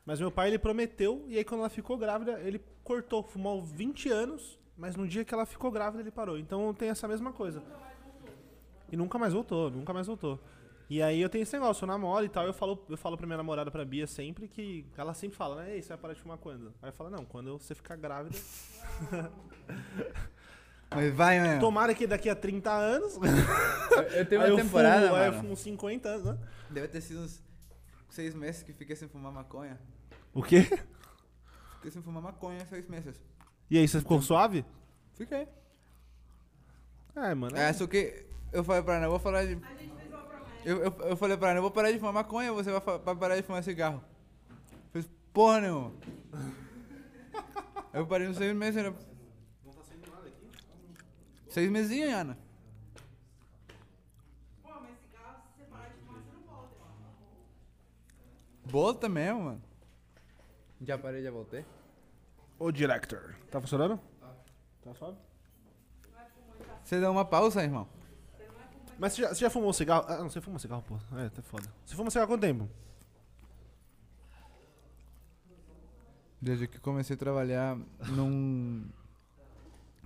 Mas 0.04 0.18
meu 0.18 0.30
pai, 0.30 0.48
ele 0.48 0.58
prometeu, 0.58 1.24
e 1.28 1.36
aí 1.38 1.44
quando 1.44 1.60
ela 1.60 1.70
ficou 1.70 1.96
grávida, 1.96 2.40
ele 2.40 2.60
cortou, 2.82 3.22
fumou 3.22 3.62
20 3.62 4.10
anos, 4.10 4.58
mas 4.76 4.96
no 4.96 5.06
dia 5.06 5.24
que 5.24 5.32
ela 5.32 5.46
ficou 5.46 5.70
grávida, 5.70 6.02
ele 6.02 6.10
parou. 6.10 6.38
Então 6.38 6.74
tem 6.74 6.88
essa 6.88 7.06
mesma 7.06 7.32
coisa. 7.32 7.62
E 8.90 8.96
nunca 8.96 9.18
mais 9.18 9.32
voltou, 9.32 9.70
nunca 9.70 9.92
mais 9.92 10.06
voltou. 10.06 10.40
E 10.90 11.00
aí 11.00 11.20
eu 11.22 11.28
tenho 11.28 11.42
esse 11.42 11.52
negócio, 11.52 11.84
eu 11.84 11.86
namoro 11.86 12.24
e 12.24 12.28
tal, 12.28 12.44
eu 12.44 12.52
falo, 12.52 12.84
eu 12.88 12.96
falo 12.96 13.16
pra 13.16 13.24
minha 13.24 13.36
namorada, 13.36 13.70
pra 13.70 13.84
Bia, 13.84 14.08
sempre 14.08 14.48
que. 14.48 14.84
Ela 14.96 15.14
sempre 15.14 15.36
fala, 15.36 15.62
né? 15.62 15.76
Ei, 15.76 15.80
você 15.80 15.90
vai 15.90 15.98
parar 15.98 16.14
de 16.14 16.20
fumar 16.20 16.36
quando? 16.36 16.74
Aí 16.82 16.88
eu 16.88 16.92
falo, 16.92 17.10
não, 17.10 17.24
quando 17.24 17.56
você 17.56 17.76
ficar 17.76 17.94
grávida. 17.94 18.36
Mas 20.90 21.14
vai, 21.14 21.38
mesmo. 21.38 21.60
Tomara 21.60 21.94
que 21.94 22.08
daqui 22.08 22.28
a 22.28 22.34
30 22.34 22.72
anos. 22.72 23.14
Eu, 23.14 24.02
eu 24.02 24.26
tenho 24.26 24.42
aí 24.42 24.50
uma 24.50 24.58
eu 24.58 24.64
temporada, 24.64 25.06
fumo, 25.06 25.14
aí 25.14 25.26
eu 25.26 25.32
mano. 25.32 25.44
fumo 25.44 25.56
50 25.56 26.08
anos, 26.08 26.24
né? 26.24 26.38
Deve 26.68 26.88
ter 26.88 27.00
sido 27.00 27.20
uns 27.20 27.40
seis 28.08 28.34
meses 28.34 28.64
que 28.64 28.72
fiquei 28.72 28.96
sem 28.96 29.08
fumar 29.08 29.30
maconha. 29.30 29.78
O 30.34 30.42
quê? 30.42 30.62
Fiquei 31.76 31.92
sem 31.92 32.02
fumar 32.02 32.20
maconha 32.20 32.66
seis 32.66 32.88
meses. 32.88 33.14
E 33.70 33.78
aí, 33.78 33.86
você 33.86 34.00
ficou 34.00 34.20
suave? 34.20 34.64
Fiquei. 35.14 35.46
É, 37.14 37.32
mano. 37.32 37.56
É, 37.56 37.72
só 37.72 37.86
que 37.86 38.26
eu 38.52 38.64
falei 38.64 38.82
pra 38.82 38.96
Ana, 38.96 39.06
eu 39.06 39.10
vou 39.10 39.20
falar 39.20 39.44
de. 39.46 39.56
Eu, 40.64 40.84
eu, 40.84 40.92
eu 41.08 41.16
falei 41.16 41.36
pra 41.36 41.50
Ana, 41.50 41.58
eu 41.58 41.62
vou 41.62 41.70
parar 41.70 41.90
de 41.90 41.98
fumar 41.98 42.12
maconha, 42.12 42.52
você 42.52 42.70
vai, 42.70 42.98
vai 42.98 43.16
parar 43.16 43.36
de 43.36 43.42
fumar 43.42 43.62
cigarro. 43.62 44.02
Fiz, 44.92 45.08
porra 45.32 45.60
nenhuma. 45.62 45.92
Eu 47.92 48.06
parei 48.06 48.28
uns 48.28 48.36
seis 48.36 48.54
meses. 48.54 48.76
Era... 48.76 48.94
Seis 51.48 51.70
mesinhos, 51.70 52.12
Ana. 52.12 52.38
Pô, 54.62 54.68
mas 54.80 54.96
cigarro, 55.00 55.42
se 55.42 55.56
você 55.56 55.64
parar 55.70 55.88
de 55.88 55.98
fumar, 55.98 56.20
você 56.20 56.30
não 56.32 56.42
volta. 56.42 56.76
Volta 58.64 59.08
mesmo, 59.08 59.40
mano. 59.44 59.62
Já 60.82 60.96
parei, 60.96 61.22
já 61.22 61.30
voltei. 61.30 61.64
O 62.58 62.70
director. 62.70 63.34
Tá 63.50 63.60
funcionando? 63.60 63.98
Tá 64.82 64.94
suave? 64.94 65.16
Você 66.84 67.00
dá 67.00 67.10
uma 67.10 67.24
pausa, 67.24 67.62
irmão. 67.62 67.88
Mas 69.00 69.14
você 69.14 69.22
já, 69.22 69.28
você 69.30 69.40
já 69.40 69.48
fumou 69.48 69.72
cigarro? 69.72 70.04
Ah, 70.06 70.18
não, 70.18 70.28
você 70.28 70.42
fuma 70.42 70.58
cigarro, 70.58 70.84
pô. 70.86 70.94
É, 71.16 71.30
tá 71.30 71.40
foda. 71.40 71.66
Você 71.86 71.96
fuma 71.96 72.10
cigarro 72.10 72.26
há 72.26 72.28
quanto 72.28 72.42
tempo? 72.42 72.68
Desde 76.38 76.68
que 76.68 76.78
comecei 76.78 77.16
a 77.16 77.18
trabalhar 77.18 77.78
num 78.08 78.84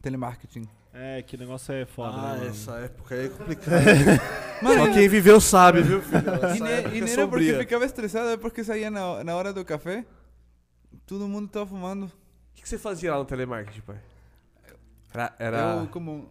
telemarketing. 0.00 0.68
É, 0.92 1.22
que 1.22 1.36
negócio 1.36 1.74
é 1.74 1.84
foda, 1.84 2.16
Ah, 2.16 2.34
né, 2.34 2.38
mano? 2.38 2.50
essa 2.50 2.72
época 2.78 3.16
aí 3.16 3.26
é 3.26 3.28
complicada. 3.30 3.82
Mano, 4.62 4.86
Só 4.86 4.92
quem 4.92 5.08
viveu 5.08 5.40
sabe, 5.40 5.82
viu, 5.82 6.00
filho? 6.00 6.30
Essa 6.30 6.56
E, 6.56 6.60
ne, 6.60 6.68
e 6.68 6.98
é 6.98 7.00
nem 7.00 7.12
era 7.12 7.26
porque 7.26 7.54
ficava 7.58 7.84
estressado, 7.84 8.28
é 8.28 8.36
porque 8.36 8.62
saía 8.62 8.88
na, 8.88 9.24
na 9.24 9.34
hora 9.34 9.52
do 9.52 9.64
café. 9.64 10.06
Todo 11.04 11.26
mundo 11.26 11.48
tava 11.48 11.66
fumando. 11.66 12.04
O 12.06 12.10
que, 12.54 12.62
que 12.62 12.68
você 12.68 12.78
fazia 12.78 13.10
lá 13.10 13.18
no 13.18 13.24
telemarketing, 13.24 13.80
pai? 13.80 14.00
Era. 15.12 15.34
era... 15.40 15.58
Eu, 15.80 15.88
como. 15.88 16.28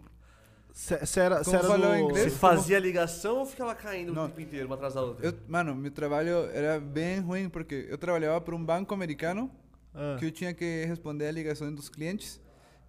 Você 0.74 1.20
era, 1.20 1.44
cê 1.44 1.60
Como 1.60 1.74
era 1.74 1.88
do... 1.88 1.96
inglês? 1.98 2.34
Você 2.34 2.40
fazia 2.40 2.80
ligação 2.80 3.38
ou 3.38 3.46
ficava 3.46 3.76
caindo 3.76 4.12
Não. 4.12 4.26
o 4.26 4.28
tempo 4.28 4.42
inteiro, 4.42 4.66
uma 4.66 4.74
atrás 4.76 4.96
da 4.96 5.02
outra? 5.04 5.28
Eu, 5.28 5.34
mano, 5.48 5.76
meu 5.76 5.92
trabalho 5.92 6.50
era 6.52 6.80
bem 6.80 7.20
ruim, 7.20 7.48
porque 7.48 7.86
eu 7.88 7.98
trabalhava 7.98 8.42
para 8.42 8.56
um 8.56 8.66
banco 8.66 8.92
americano 8.92 9.52
Ah, 9.94 10.16
que 10.18 10.26
eu 10.26 10.32
tinha 10.32 10.52
que 10.52 10.84
responder 10.86 11.28
a 11.28 11.32
ligações 11.32 11.76
dos 11.76 11.90
clientes, 11.90 12.42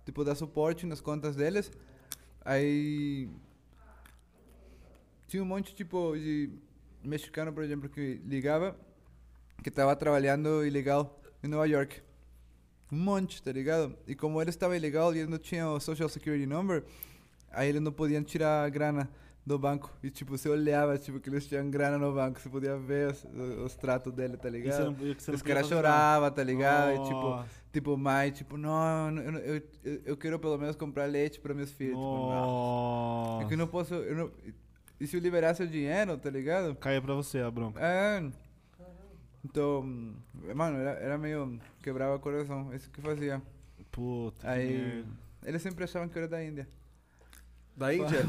tipo, 0.07 0.25
dar 0.25 0.35
suporte 0.35 0.87
nas 0.87 1.03
contas 1.03 1.37
deles. 1.37 1.71
Aí. 2.43 3.29
Tinha 5.29 5.43
um 5.43 5.47
monte, 5.47 5.75
tipo, 5.75 6.15
de 6.17 6.51
mexicano, 7.03 7.53
por 7.53 7.63
exemplo, 7.63 7.89
que 7.91 8.21
ligava, 8.25 8.75
que 9.63 9.69
estava 9.69 9.95
trabalhando 9.95 10.65
ilegal 10.65 11.21
em 11.43 11.49
Nova 11.49 11.67
York. 11.67 12.01
Um 12.91 12.97
monte, 12.97 13.43
tá 13.43 13.53
ligado? 13.53 13.95
E 14.07 14.15
como 14.15 14.41
ele 14.41 14.51
estava 14.51 14.75
ilegal 14.75 15.15
e 15.15 15.19
ele 15.19 15.31
não 15.31 15.39
tinha 15.39 15.69
o 15.69 15.79
Social 15.81 16.09
Security 16.09 16.47
Number, 16.47 16.83
aí 17.55 17.69
eles 17.69 17.81
não 17.81 17.93
podiam 17.93 18.23
tirar 18.23 18.65
a 18.65 18.69
grana 18.69 19.09
do 19.47 19.59
banco. 19.59 19.91
E, 20.03 20.11
tipo, 20.11 20.37
você 20.37 20.49
olhava, 20.49 20.97
tipo, 20.99 21.21
que 21.21 21.29
eles 21.29 21.47
tinham 21.47 21.69
grana 21.71 21.99
no 21.99 22.13
banco, 22.13 22.41
você 22.41 22.49
podia 22.49 22.77
ver 22.79 23.11
os, 23.11 23.25
os 23.65 23.75
tratos 23.75 24.13
dele, 24.13 24.37
tá 24.37 24.49
ligado? 24.49 24.77
você 24.77 24.85
não- 24.85 25.15
que 25.15 25.23
você 25.23 25.31
não 25.31 25.37
Os 25.37 25.43
caras 25.43 25.67
choravam, 25.69 26.31
tá 26.31 26.43
ligado? 26.43 26.93
E, 26.93 27.05
tipo, 27.09 27.45
tipo, 27.73 27.97
mãe, 27.97 28.31
tipo, 28.31 28.57
não, 28.57 29.11
eu, 29.19 29.33
eu, 29.39 29.63
eu, 29.85 30.03
eu 30.07 30.17
quero 30.17 30.39
pelo 30.39 30.57
menos 30.57 30.77
comprar 30.77 31.05
leite 31.07 31.41
para 31.41 31.53
meus 31.53 31.71
filhos. 31.71 31.95
Tipo, 31.97 32.31
não. 32.31 33.41
É 33.43 33.45
que 33.47 33.55
eu 33.55 33.59
não 33.59 33.67
posso. 33.67 33.95
Eu 33.95 34.17
não, 34.17 34.31
e 34.99 35.07
se 35.07 35.17
eu 35.17 35.21
liberasse 35.21 35.63
o 35.63 35.67
dinheiro, 35.67 36.17
tá 36.17 36.31
ligado? 36.31 36.75
Caia 36.77 37.03
pra 37.03 37.15
você 37.15 37.41
a 37.41 37.51
bronca. 37.51 37.81
É. 37.81 38.25
Então, 39.45 39.83
mano, 40.55 40.79
era, 40.79 40.91
era 40.93 41.19
meio. 41.19 41.61
quebrava 41.83 42.17
o 42.17 42.21
coração. 42.21 42.73
Isso 42.75 42.91
que 42.91 43.03
fazia. 43.03 43.43
Puta, 43.91 44.41
que 44.41 44.47
Aí. 44.47 44.79
merda. 44.79 45.09
Eles 45.45 45.61
sempre 45.61 45.85
achavam 45.85 46.09
que 46.09 46.17
eu 46.17 46.23
era 46.23 46.31
da 46.31 46.43
Índia. 46.43 46.67
Da 47.77 47.93
Índia? 47.95 48.25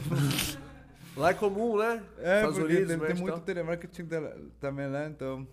lá 1.16 1.30
é 1.30 1.34
comum, 1.34 1.78
né? 1.78 2.04
É, 2.18 2.38
Estados 2.38 2.58
porque 2.60 2.74
Unidos, 2.74 2.98
tem, 2.98 3.00
tem 3.16 3.16
muito 3.22 3.40
telemarketing 3.42 4.06
da- 4.06 4.36
também 4.60 4.88
lá, 4.90 5.08
então. 5.08 5.48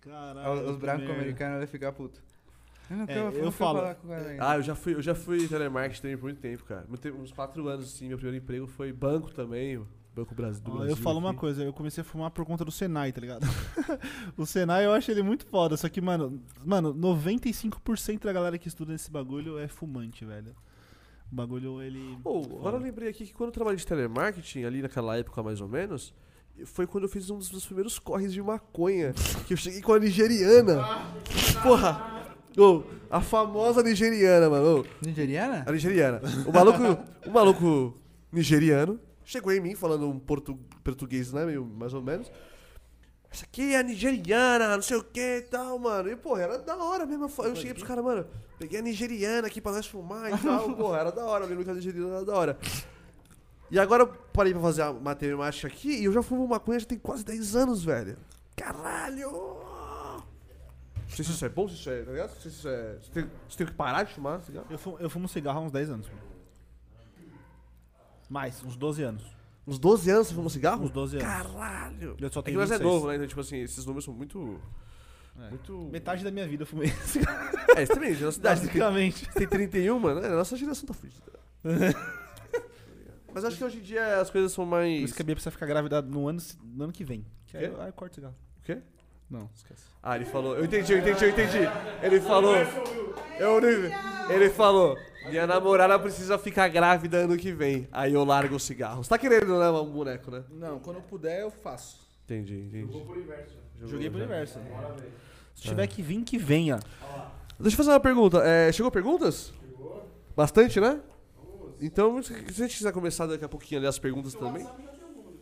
Caralho, 0.00 0.70
os 0.70 0.76
brancos 0.76 1.10
americanos 1.10 1.58
eles 1.58 1.70
ficam 1.70 1.92
putos. 1.92 2.20
Eu 2.90 2.96
não 2.96 3.04
É, 3.06 3.18
eu 3.46 3.52
falo- 3.52 3.78
falar 3.80 3.94
com 3.96 4.06
o 4.06 4.10
cara 4.10 4.28
ainda. 4.30 4.50
Ah, 4.50 4.56
eu 4.56 4.62
já 4.62 4.74
fui, 4.74 4.94
eu 4.94 5.02
já 5.02 5.14
fui 5.14 5.46
telemarketing 5.46 6.02
também 6.02 6.16
por 6.16 6.24
muito 6.24 6.40
tempo, 6.40 6.64
cara. 6.64 6.84
Muito 6.88 7.08
uns 7.10 7.30
quatro 7.32 7.68
anos, 7.68 7.84
assim, 7.94 8.08
meu 8.08 8.16
primeiro 8.16 8.42
emprego 8.42 8.66
foi 8.66 8.92
banco 8.92 9.30
também, 9.32 9.84
Banco 10.14 10.34
Brasil, 10.34 10.62
do 10.64 10.72
Ó, 10.72 10.74
Brasil. 10.76 10.90
eu 10.92 10.96
falo 10.96 11.18
uma 11.20 11.30
aqui. 11.30 11.38
coisa, 11.38 11.62
eu 11.62 11.72
comecei 11.72 12.00
a 12.02 12.04
fumar 12.04 12.30
por 12.32 12.44
conta 12.44 12.64
do 12.64 12.72
Senai, 12.72 13.12
tá 13.12 13.20
ligado? 13.20 13.42
o 14.36 14.44
Senai 14.44 14.84
eu 14.86 14.92
acho 14.92 15.08
ele 15.10 15.22
muito 15.22 15.46
foda, 15.46 15.76
só 15.76 15.88
que, 15.88 16.00
mano, 16.00 16.42
mano, 16.64 16.92
95% 16.92 18.24
da 18.24 18.32
galera 18.32 18.58
que 18.58 18.66
estuda 18.66 18.90
nesse 18.92 19.08
bagulho 19.10 19.56
é 19.58 19.68
fumante, 19.68 20.24
velho. 20.24 20.52
O 21.30 21.34
bagulho, 21.34 21.80
ele. 21.80 22.18
Pô, 22.22 22.40
agora 22.58 22.76
eu 22.76 22.80
lembrei 22.80 23.08
aqui 23.08 23.26
que 23.26 23.32
quando 23.32 23.48
eu 23.48 23.54
trabalhei 23.54 23.78
de 23.78 23.86
telemarketing, 23.86 24.64
ali 24.64 24.82
naquela 24.82 25.16
época 25.16 25.42
mais 25.42 25.60
ou 25.60 25.68
menos, 25.68 26.12
foi 26.64 26.86
quando 26.86 27.04
eu 27.04 27.08
fiz 27.08 27.30
um 27.30 27.38
dos 27.38 27.50
meus 27.50 27.64
primeiros 27.64 27.98
corres 27.98 28.32
de 28.32 28.42
maconha. 28.42 29.12
que 29.46 29.52
eu 29.52 29.56
cheguei 29.56 29.80
com 29.80 29.92
a 29.92 29.98
nigeriana. 29.98 30.82
Porra! 31.62 32.26
Ô, 32.58 32.82
a 33.08 33.20
famosa 33.20 33.82
nigeriana, 33.82 34.50
mano. 34.50 34.84
Nigeriana? 35.04 35.64
a 35.66 35.72
nigeriana. 35.72 36.20
O 36.46 36.52
maluco, 36.52 36.82
o 37.26 37.30
maluco 37.30 37.96
nigeriano 38.32 38.98
chegou 39.24 39.52
em 39.52 39.60
mim 39.60 39.76
falando 39.76 40.08
um 40.08 40.18
portu, 40.18 40.58
português, 40.82 41.32
né? 41.32 41.44
Meio, 41.46 41.64
mais 41.64 41.94
ou 41.94 42.02
menos. 42.02 42.30
Essa 43.30 43.44
aqui 43.44 43.74
é 43.74 43.78
a 43.78 43.82
nigeriana, 43.82 44.74
não 44.74 44.82
sei 44.82 44.96
o 44.96 45.04
que 45.04 45.38
e 45.38 45.42
tal, 45.42 45.78
mano. 45.78 46.10
E, 46.10 46.16
porra, 46.16 46.42
era 46.42 46.58
da 46.58 46.76
hora 46.76 47.06
mesmo. 47.06 47.30
Eu 47.38 47.44
Eu 47.44 47.56
cheguei 47.56 47.72
pros 47.72 47.86
caras, 47.86 48.04
mano, 48.04 48.26
peguei 48.58 48.80
a 48.80 48.82
nigeriana 48.82 49.46
aqui 49.46 49.60
pra 49.60 49.72
nós 49.72 49.86
fumar 49.86 50.32
e 50.32 50.38
tal. 50.38 50.74
porra, 50.74 50.98
era 50.98 51.12
da 51.12 51.24
hora. 51.24 51.44
Eu 51.44 51.48
lembro 51.48 51.64
que 51.64 51.70
a 51.70 51.74
nigeriana 51.74 52.16
era 52.16 52.24
da 52.24 52.34
hora. 52.34 52.58
E 53.70 53.78
agora 53.78 54.02
eu 54.02 54.08
parei 54.08 54.52
pra 54.52 54.60
fazer 54.60 54.82
a 54.82 54.92
matemática 54.92 55.68
aqui 55.68 56.00
e 56.00 56.04
eu 56.04 56.12
já 56.12 56.22
fumo 56.22 56.46
maconha 56.48 56.80
já 56.80 56.86
tem 56.86 56.98
quase 56.98 57.24
10 57.24 57.54
anos, 57.54 57.84
velho. 57.84 58.16
Caralho! 58.56 59.30
Não 59.30 61.16
sei 61.16 61.24
se 61.24 61.30
isso 61.30 61.44
é 61.44 61.48
bom, 61.48 61.68
se 61.68 61.74
isso 61.74 61.90
é, 61.90 62.02
tá 62.02 62.10
ligado? 62.10 62.30
Não 62.30 62.40
sei 62.40 62.50
se 62.50 62.58
isso 62.58 62.68
é... 62.68 62.98
Você 63.00 63.10
tem, 63.12 63.30
você 63.48 63.58
tem 63.58 63.66
que 63.66 63.72
parar 63.72 64.02
de 64.02 64.14
fumar 64.14 64.40
cigarro? 64.42 64.66
Eu 64.70 64.78
fumo, 64.78 64.96
eu 64.98 65.10
fumo 65.10 65.28
cigarro 65.28 65.58
há 65.58 65.62
uns 65.62 65.72
10 65.72 65.90
anos. 65.90 66.08
mano. 66.08 66.20
Mais, 68.28 68.62
uns 68.64 68.76
12 68.76 69.02
anos. 69.02 69.39
Uns 69.66 69.78
12 69.78 70.10
anos 70.10 70.26
você 70.28 70.34
fumou 70.34 70.50
cigarro? 70.50 70.84
Uns 70.84 70.90
12 70.90 71.16
anos. 71.16 71.28
Caralho! 71.28 72.16
Eu 72.18 72.32
só 72.32 72.40
É 72.40 72.42
que 72.42 72.46
tenho 72.46 72.58
nós 72.60 72.70
é 72.70 72.74
26. 72.78 72.80
novo, 72.80 73.08
né? 73.08 73.14
Então, 73.16 73.26
tipo 73.26 73.40
assim, 73.40 73.58
esses 73.58 73.84
números 73.84 74.04
são 74.04 74.14
muito. 74.14 74.60
É. 75.38 75.48
Muito. 75.50 75.88
Metade 75.92 76.24
da 76.24 76.30
minha 76.30 76.46
vida 76.46 76.62
eu 76.62 76.66
fumei. 76.66 76.88
É, 77.76 77.86
você 77.86 77.94
também, 77.94 78.14
de 78.14 78.24
nossa 78.24 78.38
idade. 78.38 78.60
Você 78.60 78.66
tem- 78.68 78.80
Basicamente. 78.80 79.30
tem 79.32 79.46
31, 79.46 79.98
mano. 80.00 80.20
É, 80.20 80.26
a 80.26 80.30
nossa 80.36 80.56
geração 80.56 80.86
tá 80.86 80.92
fudida. 80.94 81.22
Mas 83.32 83.44
acho 83.44 83.56
que 83.58 83.64
hoje 83.64 83.78
em 83.78 83.82
dia 83.82 84.20
as 84.20 84.28
coisas 84.28 84.50
são 84.52 84.64
Por 84.64 84.70
mais. 84.72 85.02
isso 85.04 85.14
que 85.14 85.22
a 85.22 85.24
Bia 85.24 85.36
precisa 85.36 85.52
ficar 85.52 85.66
grávida 85.66 86.02
no 86.02 86.26
ano, 86.26 86.40
no 86.64 86.84
ano 86.84 86.92
que 86.92 87.04
vem. 87.04 87.24
Que 87.46 87.56
aí, 87.56 87.68
Quê? 87.68 87.72
eu- 87.74 87.80
aí 87.80 87.88
eu 87.88 87.92
corto 87.92 88.12
o 88.12 88.14
cigarro. 88.16 88.34
O 88.58 88.62
quê? 88.62 88.78
Não, 89.30 89.48
esquece. 89.54 89.84
Ah, 90.02 90.16
ele 90.16 90.24
falou. 90.24 90.56
Eu 90.56 90.64
entendi, 90.64 90.92
eu 90.92 90.98
entendi, 90.98 91.24
eu 91.24 91.30
entendi. 91.30 91.58
Ele 92.02 92.20
falou. 92.20 92.56
Eu, 93.38 93.60
ele 94.28 94.50
falou. 94.50 94.98
Minha 95.28 95.46
namorada 95.46 95.98
precisa 95.98 96.38
ficar 96.38 96.68
grávida 96.68 97.18
ano 97.18 97.36
que 97.36 97.52
vem. 97.52 97.86
Aí 97.92 98.12
eu 98.12 98.24
largo 98.24 98.56
o 98.56 98.60
cigarro. 98.60 99.04
Você 99.04 99.10
tá 99.10 99.18
querendo 99.18 99.56
levar 99.56 99.82
um 99.82 99.90
boneco, 99.90 100.30
né? 100.30 100.42
Não, 100.50 100.78
quando 100.80 100.96
eu 100.96 101.02
puder 101.02 101.42
eu 101.42 101.50
faço. 101.50 102.00
Entendi, 102.24 102.58
entendi. 102.60 102.92
Joguei 103.86 104.10
pro 104.10 104.18
universo. 104.18 104.58
Se 105.54 105.62
tiver 105.62 105.86
que 105.86 106.02
vir, 106.02 106.22
que 106.22 106.38
venha. 106.38 106.80
Deixa 107.58 107.74
eu 107.74 107.76
fazer 107.76 107.90
uma 107.90 108.00
pergunta. 108.00 108.38
É, 108.38 108.72
chegou 108.72 108.90
perguntas? 108.90 109.52
Chegou. 109.60 110.08
Bastante, 110.34 110.80
né? 110.80 111.00
Então, 111.80 112.22
se 112.22 112.32
a 112.32 112.52
gente 112.52 112.76
quiser 112.76 112.92
começar 112.92 113.26
daqui 113.26 113.44
a 113.44 113.48
pouquinho 113.48 113.80
a 113.80 113.82
ler 113.82 113.88
as 113.88 113.98
perguntas 113.98 114.34
também. 114.34 114.66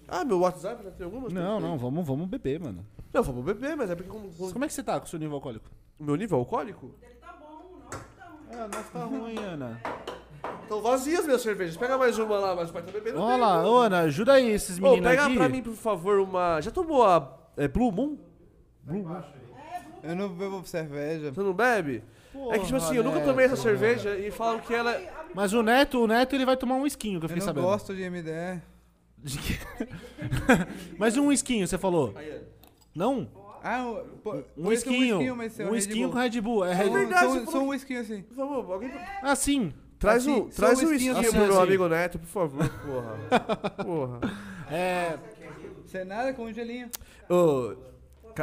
Ah, 0.09 0.24
meu 0.24 0.40
WhatsApp 0.40 0.82
já 0.82 0.90
tem 0.90 1.05
algumas? 1.05 1.32
Não, 1.32 1.60
não, 1.60 1.76
vamos, 1.78 2.06
vamos 2.06 2.26
beber, 2.28 2.59
mano. 2.60 2.85
Não, 3.12 3.22
vamos 3.22 3.44
beber, 3.44 3.76
mas 3.76 3.90
é 3.90 3.94
porque 3.94 4.10
como, 4.10 4.28
como- 4.32 4.52
Como 4.52 4.64
é 4.64 4.68
que 4.68 4.72
você 4.74 4.82
tá 4.82 4.98
com 4.98 5.06
o 5.06 5.09
seu 5.09 5.18
nível 5.18 5.35
alcoólico? 5.36 5.68
o 6.01 6.05
meu 6.05 6.16
nível 6.16 6.39
alcoólico? 6.39 6.94
Ele 7.02 7.14
tá 7.16 7.36
bom, 7.39 7.76
o 7.76 7.78
nosso 7.85 8.05
tá 8.16 8.24
ruim. 8.26 8.48
Ah, 8.52 8.68
nossa, 8.68 8.90
tá 8.93 9.05
ruim, 9.05 9.39
Ana. 9.39 9.80
Estão 10.62 10.80
vazias 10.80 11.24
minhas 11.26 11.43
cervejas. 11.43 11.76
Pega 11.76 11.98
mais 11.98 12.18
uma 12.18 12.39
lá, 12.39 12.55
mas 12.55 12.70
o 12.70 12.72
pai 12.72 12.82
tá 12.82 12.93
bebendo. 12.93 13.20
Olha 13.20 13.36
lá, 13.36 13.68
ô, 13.68 13.78
Ana, 13.78 14.01
ajuda 14.01 14.35
aí 14.35 14.48
esses 14.51 14.78
Ô, 14.78 14.82
meninos 14.82 15.09
pega 15.09 15.26
aqui. 15.26 15.36
pra 15.36 15.48
mim, 15.48 15.62
por 15.62 15.74
favor, 15.74 16.20
uma. 16.20 16.60
Já 16.60 16.70
tomou 16.70 17.05
a 17.05 17.36
é, 17.56 17.66
Blue 17.68 17.90
Moon? 17.90 18.16
Blue 18.85 19.02
Moon. 19.02 19.22
Eu 20.02 20.14
não 20.14 20.28
bebo 20.28 20.64
cerveja. 20.64 21.32
Você 21.32 21.40
não 21.40 21.52
bebe? 21.52 22.02
é 22.51 22.59
que, 22.59 22.66
tipo 22.66 22.76
assim, 22.76 22.97
eu 22.97 23.02
nunca 23.02 23.16
Neto. 23.16 23.26
tomei 23.28 23.47
essa 23.47 23.56
cerveja 23.56 24.16
e 24.16 24.30
falam 24.30 24.60
que 24.60 24.72
ela. 24.72 24.93
é- 24.94 25.12
Mas 25.35 25.52
o 25.52 25.62
Neto, 25.62 26.02
o 26.05 26.06
Neto, 26.06 26.35
ele 26.36 26.44
vai 26.44 26.56
tomar 26.56 26.76
um 26.76 26.86
esquinho, 26.86 27.18
que 27.18 27.24
eu 27.24 27.26
Eu 27.26 27.28
fiquei 27.30 27.40
não 27.40 27.47
sabendo. 27.47 27.64
gosto 27.66 27.94
de 27.94 28.02
MDR. 28.09 28.62
Mas 30.98 31.16
um 31.16 31.30
esquinho, 31.32 31.66
você 31.66 31.76
falou? 31.78 32.14
Não? 32.94 33.28
Ah, 33.62 33.84
o- 33.86 34.05
pô, 34.18 34.42
Um 34.56 34.72
esquinho. 34.72 35.36
mas 35.36 35.59
é 35.59 35.66
Um 35.66 35.70
Red 35.72 35.78
esquinho 35.78 36.10
com 36.10 36.16
Red 36.18 36.40
Bull. 36.40 36.64
É 36.64 36.72
Red 36.74 36.84
Só- 36.84 36.90
Bull. 36.90 36.98
verdade, 36.98 37.24
só, 37.26 37.32
você 37.32 37.44
só 37.44 37.50
falou 37.52 37.66
um 37.66 37.70
whisky 37.70 37.96
assim. 37.96 38.22
Por 38.22 38.36
favor, 38.36 38.72
alguém. 38.72 38.90
Ah, 39.22 39.34
sim. 39.36 39.72
Traz 39.98 40.22
Assim, 40.22 40.32
um, 40.42 40.50
só 40.50 40.56
traz 40.62 40.78
um 40.80 40.86
um 40.86 40.88
whiskinho 40.90 41.12
esquinho 41.12 41.28
assim, 41.28 41.36
pro 41.38 41.46
meu 41.48 41.55
assim. 41.56 41.62
amigo 41.68 41.88
Neto, 41.88 42.18
por 42.20 42.26
favor, 42.28 42.68
porra. 42.68 43.18
Porra. 43.84 44.20
É. 44.70 45.18
Sem 45.86 46.05
nada, 46.05 46.32
com 46.34 46.44
um 46.44 46.52
gelinho. 46.52 46.88
Ô, 47.28 47.74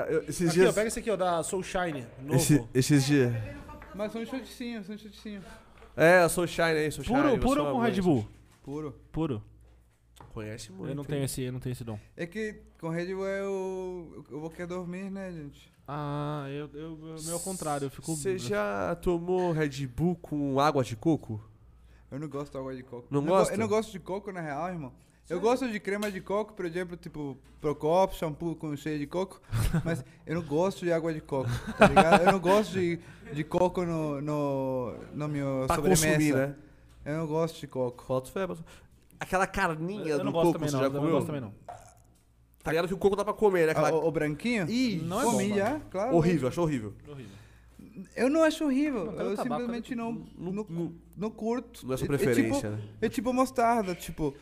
eu- 0.09 0.23
esses 0.27 0.49
Aqui, 0.49 0.59
ó, 0.59 0.63
dias. 0.63 0.75
pega 0.75 0.87
esse 0.89 0.99
aqui, 0.99 1.09
ó, 1.11 1.15
da 1.15 1.41
Soul 1.43 1.63
Shine. 1.63 2.05
Novo. 2.21 2.35
esse- 2.35 2.63
esses 2.73 3.05
dias. 3.05 3.33
Mas 3.95 4.13
um 4.13 4.25
shotzinho, 4.25 4.83
só 4.83 4.91
um 4.93 4.97
shotzinho. 4.97 5.41
É, 5.95 6.17
a 6.19 6.27
Soul 6.29 6.45
Shine 6.47 6.71
aí, 6.71 6.91
Soul 6.91 7.05
Shine. 7.05 7.17
Puro, 7.21 7.29
você 7.31 7.39
puro 7.39 7.61
é 7.61 7.63
ou 7.63 7.71
com 7.71 7.79
Red. 7.79 8.01
Bull? 8.01 8.27
Puro. 8.61 8.95
Puro. 9.13 9.43
Conhece 10.35 10.69
muito. 10.69 10.89
Eu 10.89 10.95
não 10.95 11.05
tenho 11.05 11.23
esse, 11.23 11.41
eu 11.43 11.53
não 11.53 11.61
tenho 11.61 11.71
esse 11.71 11.85
dom. 11.85 11.97
É 12.17 12.27
que 12.27 12.61
com 12.77 12.89
Red 12.89 13.15
Bull 13.15 13.25
eu, 13.25 14.25
eu 14.29 14.39
vou 14.41 14.49
querer 14.49 14.67
dormir, 14.67 15.09
né, 15.09 15.31
gente? 15.31 15.71
Ah, 15.87 16.45
eu, 16.49 16.69
eu, 16.73 16.99
eu 17.07 17.23
meu 17.23 17.35
ao 17.35 17.39
contrário, 17.39 17.85
eu 17.85 17.89
fico. 17.89 18.13
Você 18.13 18.37
já 18.37 18.93
tomou 18.97 19.53
Red 19.53 19.87
Bull 19.87 20.17
com 20.17 20.59
água 20.59 20.83
de 20.83 20.97
coco? 20.97 21.41
Eu 22.11 22.19
não 22.19 22.27
gosto 22.27 22.51
de 22.51 22.57
água 22.57 22.75
de 22.75 22.83
coco. 22.83 23.07
Não 23.09 23.21
eu 23.21 23.27
gosta? 23.27 23.53
Eu 23.53 23.57
não 23.57 23.67
gosto 23.69 23.91
de 23.93 23.99
coco, 23.99 24.29
na 24.33 24.41
real, 24.41 24.67
irmão. 24.67 24.91
Eu 25.29 25.39
gosto 25.39 25.71
de 25.71 25.79
crema 25.79 26.11
de 26.11 26.19
coco, 26.19 26.53
por 26.53 26.65
exemplo, 26.65 26.97
tipo 26.97 27.37
Procop, 27.61 28.13
shampoo 28.13 28.57
com 28.57 28.75
cheio 28.75 28.99
de 28.99 29.07
coco, 29.07 29.41
mas 29.85 30.03
eu 30.25 30.35
não 30.35 30.41
gosto 30.43 30.83
de 30.83 30.91
água 30.91 31.13
de 31.13 31.21
coco, 31.21 31.49
tá 31.77 31.87
ligado? 31.87 32.23
Eu 32.25 32.31
não 32.33 32.39
gosto 32.39 32.73
de, 32.73 32.99
de 33.31 33.43
coco 33.45 33.85
no, 33.85 34.19
no, 34.21 34.95
no 35.13 35.27
meu 35.29 35.63
Pra 35.65 35.77
sobremesa. 35.77 36.07
consumir, 36.07 36.35
né? 36.35 36.55
Eu 37.05 37.19
não 37.19 37.27
gosto 37.27 37.59
de 37.59 37.67
coco. 37.67 38.03
Foto 38.03 38.31
fé. 38.31 38.47
Aquela 39.19 39.47
carninha 39.47 40.09
Eu 40.11 40.17
do 40.19 40.23
não 40.25 40.31
gosto 40.31 40.45
coco, 40.47 40.53
também, 40.59 40.69
você 40.69 40.75
não. 40.75 40.81
já 40.83 40.87
Eu 40.89 41.01
não 41.01 41.11
gosto 41.11 41.25
também, 41.27 41.41
não. 41.41 41.53
Tá 42.63 42.71
ligado 42.71 42.87
que 42.87 42.93
o 42.93 42.97
coco 42.97 43.15
dá 43.15 43.23
pra 43.23 43.33
comer, 43.33 43.67
né? 43.67 43.73
Ah, 43.75 43.79
Aquela... 43.79 43.93
o, 43.99 44.07
o 44.07 44.11
branquinho? 44.11 44.67
Ih, 44.69 44.97
Não 45.05 45.21
é 45.21 45.23
Comi 45.23 45.49
bom, 45.49 45.55
já, 45.55 45.79
claro. 45.91 46.15
horrível, 46.15 46.47
achou 46.47 46.63
horrível. 46.63 46.93
Horrível. 47.07 47.35
Eu 48.15 48.29
não 48.29 48.43
acho 48.43 48.65
horrível. 48.65 49.05
Não, 49.05 49.13
cara, 49.13 49.29
eu 49.29 49.35
tabaco, 49.35 49.61
simplesmente 49.61 49.95
não, 49.95 50.11
Não- 50.37 50.51
não, 50.51 50.65
não- 50.67 50.93
não 51.15 51.29
curto. 51.29 51.85
Não 51.85 51.93
é 51.93 51.97
sua 51.97 52.05
É- 52.05 52.07
preferência, 52.07 52.41
é 52.41 52.59
tipo, 52.61 52.67
né? 52.69 52.89
É 53.01 53.09
tipo 53.09 53.31
mostarda, 53.33 53.93
tipo. 53.95 54.33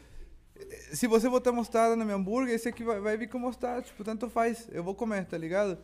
Se 0.93 1.05
você 1.07 1.27
botar 1.29 1.51
mostarda 1.51 1.95
no 1.95 2.05
meu 2.05 2.15
hambúrguer, 2.15 2.55
esse 2.55 2.69
aqui 2.69 2.83
vai, 2.83 2.99
vai 2.99 3.17
vir 3.17 3.27
com 3.27 3.37
mostarda, 3.37 3.81
tipo, 3.81 4.03
tanto 4.03 4.29
faz. 4.29 4.69
Eu 4.71 4.83
vou 4.83 4.95
comer, 4.95 5.25
tá 5.25 5.37
ligado? 5.37 5.77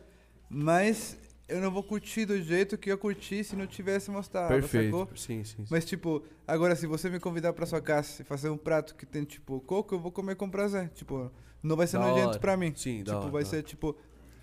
Mas 0.48 1.18
eu 1.50 1.60
não 1.60 1.70
vou 1.70 1.82
curtir 1.82 2.24
do 2.24 2.40
jeito 2.40 2.78
que 2.78 2.90
eu 2.90 2.96
curti 2.98 3.42
se 3.44 3.54
não 3.56 3.66
tivesse 3.66 4.10
mostarda, 4.10 4.54
Perfeito. 4.54 4.96
sacou? 4.98 5.16
Sim, 5.16 5.44
sim. 5.44 5.56
sim. 5.58 5.64
Mas, 5.70 5.84
tipo, 5.84 6.22
agora 6.46 6.74
se 6.76 6.86
você 6.86 7.10
me 7.10 7.18
convidar 7.20 7.52
pra 7.52 7.66
sua 7.66 7.80
casa 7.80 8.22
e 8.22 8.24
fazer 8.24 8.48
um 8.50 8.56
prato 8.56 8.94
que 8.94 9.04
tem, 9.04 9.24
tipo, 9.24 9.60
coco, 9.60 9.94
eu 9.94 9.98
vou 9.98 10.10
comer 10.12 10.36
com 10.36 10.48
prazer. 10.48 10.88
Tipo, 10.90 11.30
não 11.62 11.76
vai 11.76 11.86
ser 11.86 11.98
Da 11.98 12.06
nojento 12.06 12.28
hora. 12.30 12.38
pra 12.38 12.56
mim. 12.56 12.72
Sim, 12.74 12.98
da 13.04 13.12
tipo, 13.12 13.16
hora, 13.22 13.30
vai 13.30 13.42
da 13.42 13.48
ser, 13.50 13.62
tipo, 13.62 13.96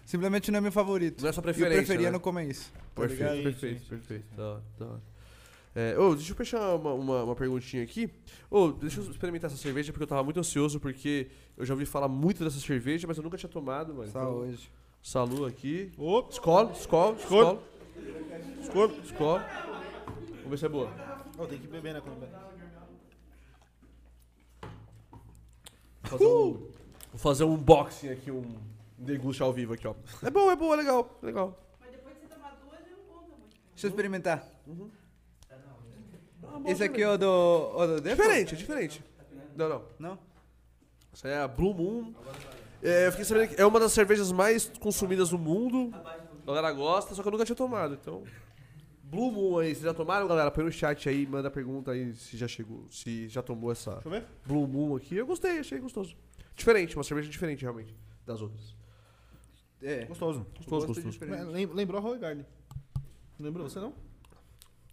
simplesmente 0.06 0.52
não 0.52 0.58
é 0.60 0.62
meu 0.62 0.72
favorito. 0.72 1.22
Não 1.22 1.30
é 1.30 1.32
sua 1.34 1.42
E 1.42 1.42
eu 1.42 1.44
preferência, 1.44 1.78
preferia 1.86 2.08
né? 2.08 2.12
não 2.12 2.20
comer 2.20 2.50
isso. 2.50 2.72
tá 2.74 3.02
Perfeito, 3.02 3.32
ligado? 3.34 3.44
perfeito, 3.44 3.86
perfeito. 3.90 4.36
Da 4.36 4.44
hora, 4.50 4.64
da 4.80 4.86
hora. 4.86 5.02
É, 5.76 5.96
ô, 6.00 6.16
deixa 6.16 6.32
eu 6.32 6.36
fechar 6.36 6.76
uma, 6.76 6.92
uma, 6.94 7.24
uma 7.24 7.36
perguntinha 7.36 7.84
aqui. 7.84 8.10
Ô, 8.50 8.72
deixa 8.72 9.00
eu 9.00 9.12
experimentar 9.12 9.48
essa 9.52 9.60
cerveja 9.62 9.92
porque 9.94 10.04
eu 10.04 10.08
tava 10.08 10.24
muito 10.24 10.40
ansioso 10.40 10.80
porque 10.80 11.28
eu 11.56 11.64
já 11.64 11.74
ouvi 11.76 11.86
falar 11.86 12.08
muito 12.08 12.44
dessa 12.44 12.60
cerveja, 12.60 13.06
mas 13.08 13.16
eu 13.18 13.24
nunca 13.24 13.38
tinha 13.38 13.48
tomado, 13.50 13.94
mano. 13.94 14.10
Então, 14.10 14.22
Saúde. 14.24 14.72
Salu 15.02 15.46
aqui. 15.46 15.92
Ô, 15.98 16.28
Escola, 16.30 16.72
escola, 16.74 17.16
escola. 17.18 17.64
Escola, 18.62 18.94
escola. 19.04 19.40
Vamos 20.30 20.50
ver 20.50 20.58
se 20.58 20.66
é 20.66 20.70
boa. 20.70 20.92
oh, 21.38 21.46
tem 21.46 21.60
que 21.60 21.68
beber, 21.68 21.94
né? 21.94 22.02
Quando 22.02 22.20
bebe. 22.20 22.34
Vou 26.04 26.10
fazer, 26.10 26.26
um, 26.26 26.54
vou 26.54 27.20
fazer 27.20 27.44
um 27.44 27.54
unboxing 27.54 28.10
aqui, 28.10 28.32
um 28.32 28.56
deguste 28.98 29.44
ao 29.44 29.52
vivo 29.52 29.74
aqui, 29.74 29.88
ó. 29.88 29.94
É 30.24 30.30
bom, 30.30 30.50
é 30.50 30.56
bom, 30.56 30.74
é 30.74 30.78
legal, 30.78 31.18
é 31.22 31.26
legal. 31.26 31.60
Mas 31.82 31.92
depois 31.92 32.16
de 32.16 32.22
você 32.22 32.28
tomar 32.34 32.58
duas, 32.64 32.80
ele 32.80 32.92
não 32.92 33.14
conta 33.14 33.36
muito. 33.38 33.56
Deixa 33.74 33.88
eu 33.88 33.90
experimentar. 33.90 34.48
Ah, 35.50 35.56
bom 36.60 36.62
Esse 36.66 36.84
aqui 36.84 37.02
é 37.02 37.10
o 37.10 37.18
do, 37.18 37.72
o 37.76 37.88
do? 37.88 38.02
Diferente, 38.02 38.54
é 38.54 38.58
diferente. 38.58 39.04
Não, 39.56 39.68
não. 39.68 39.86
Não? 40.00 40.20
Essa 41.12 41.28
é 41.28 41.42
a 41.42 41.48
Blue 41.48 41.74
Moon. 41.74 42.14
É, 42.90 43.08
eu 43.08 43.12
fiquei 43.12 43.26
sabendo 43.26 43.50
que 43.50 43.62
é 43.62 43.66
uma 43.66 43.80
das 43.80 43.92
cervejas 43.92 44.32
mais 44.32 44.72
consumidas 44.80 45.32
no 45.32 45.38
mundo. 45.38 45.92
A 45.94 46.46
galera 46.46 46.72
gosta, 46.72 47.14
só 47.14 47.22
que 47.22 47.28
eu 47.28 47.32
nunca 47.32 47.44
tinha 47.46 47.56
tomado. 47.56 47.96
Então, 47.96 48.24
Blue 49.04 49.32
Moon 49.32 49.60
aí, 49.60 49.70
vocês 49.74 49.84
já 49.84 49.94
tomaram, 49.94 50.28
galera? 50.28 50.50
Põe 50.52 50.64
no 50.64 50.72
chat 50.72 51.10
aí, 51.10 51.26
manda 51.28 51.52
pergunta 51.52 51.92
aí 51.92 52.14
se 52.16 52.38
já 52.38 52.48
chegou, 52.48 52.86
se 52.90 53.28
já 53.28 53.42
tomou 53.42 53.72
essa 53.72 53.92
Deixa 53.96 54.08
eu 54.08 54.12
ver. 54.12 54.26
Blue 54.46 54.68
Moon 54.68 54.96
aqui. 54.96 55.16
Eu 55.16 55.26
gostei, 55.28 55.60
achei 55.60 55.80
gostoso. 55.80 56.16
Diferente, 56.56 56.96
uma 56.96 57.04
cerveja 57.04 57.30
diferente 57.30 57.62
realmente 57.62 57.94
das 58.26 58.42
outras. 58.42 58.76
É. 59.82 60.06
Gostoso. 60.06 60.46
Gostoso, 60.58 60.88
Gosto 60.88 61.04
gostoso. 61.04 61.52
Lem- 61.52 61.66
Lembrou 61.68 62.00
a 62.00 62.02
Roy 62.04 62.18
Garden. 62.18 62.46
Lembrou 63.40 63.70
você 63.70 63.80
não? 63.80 63.94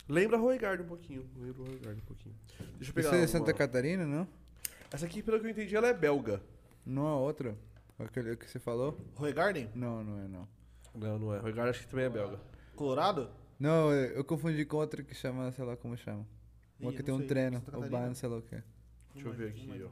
Lembra 0.08 0.36
a 0.36 0.40
Roy 0.40 0.58
Garden 0.58 0.84
um 0.84 0.88
pouquinho. 0.88 1.24
Lembra 1.36 1.62
a 1.62 1.66
Roy 1.66 1.78
Garden 1.78 2.02
um 2.02 2.06
pouquinho. 2.06 2.34
Deixa 2.76 2.90
eu 2.90 2.94
pegar 2.94 3.08
Isso 3.08 3.16
é 3.16 3.20
uma- 3.20 3.26
Santa 3.28 3.52
Catarina, 3.54 4.04
não? 4.04 4.28
Essa 4.92 5.06
aqui, 5.06 5.22
pelo 5.22 5.40
que 5.40 5.46
eu 5.46 5.50
entendi, 5.50 5.74
ela 5.74 5.88
é 5.88 5.94
belga. 5.94 6.42
Não 6.84 7.06
é 7.08 7.12
outra? 7.12 7.56
Aquele 7.98 8.36
que 8.36 8.50
você 8.50 8.58
falou? 8.58 8.98
Roy 9.16 9.32
Garden? 9.32 9.70
Não, 9.74 10.02
não 10.02 10.18
é 10.18 10.28
não. 10.28 10.48
Não, 10.94 11.18
não 11.18 11.34
é. 11.34 11.38
Roy 11.38 11.52
Garden 11.52 11.70
acho 11.70 11.80
que 11.82 11.88
também 11.88 12.06
é 12.06 12.10
belga. 12.10 12.40
Colorado? 12.74 13.30
Não, 13.58 13.92
eu 13.92 14.24
confundi 14.24 14.64
com 14.64 14.78
outra 14.78 15.02
que 15.02 15.14
chama, 15.14 15.52
sei 15.52 15.64
lá 15.64 15.76
como 15.76 15.96
chama. 15.96 16.26
Uma 16.80 16.92
que 16.92 17.02
tem 17.02 17.14
um 17.14 17.18
sei, 17.18 17.26
treino, 17.28 17.62
o 17.72 17.80
ban, 17.88 18.12
sei 18.14 18.28
lá 18.28 18.38
o 18.38 18.42
quê. 18.42 18.62
Deixa 19.14 19.28
eu 19.28 19.32
ver 19.32 19.48
aqui, 19.50 19.84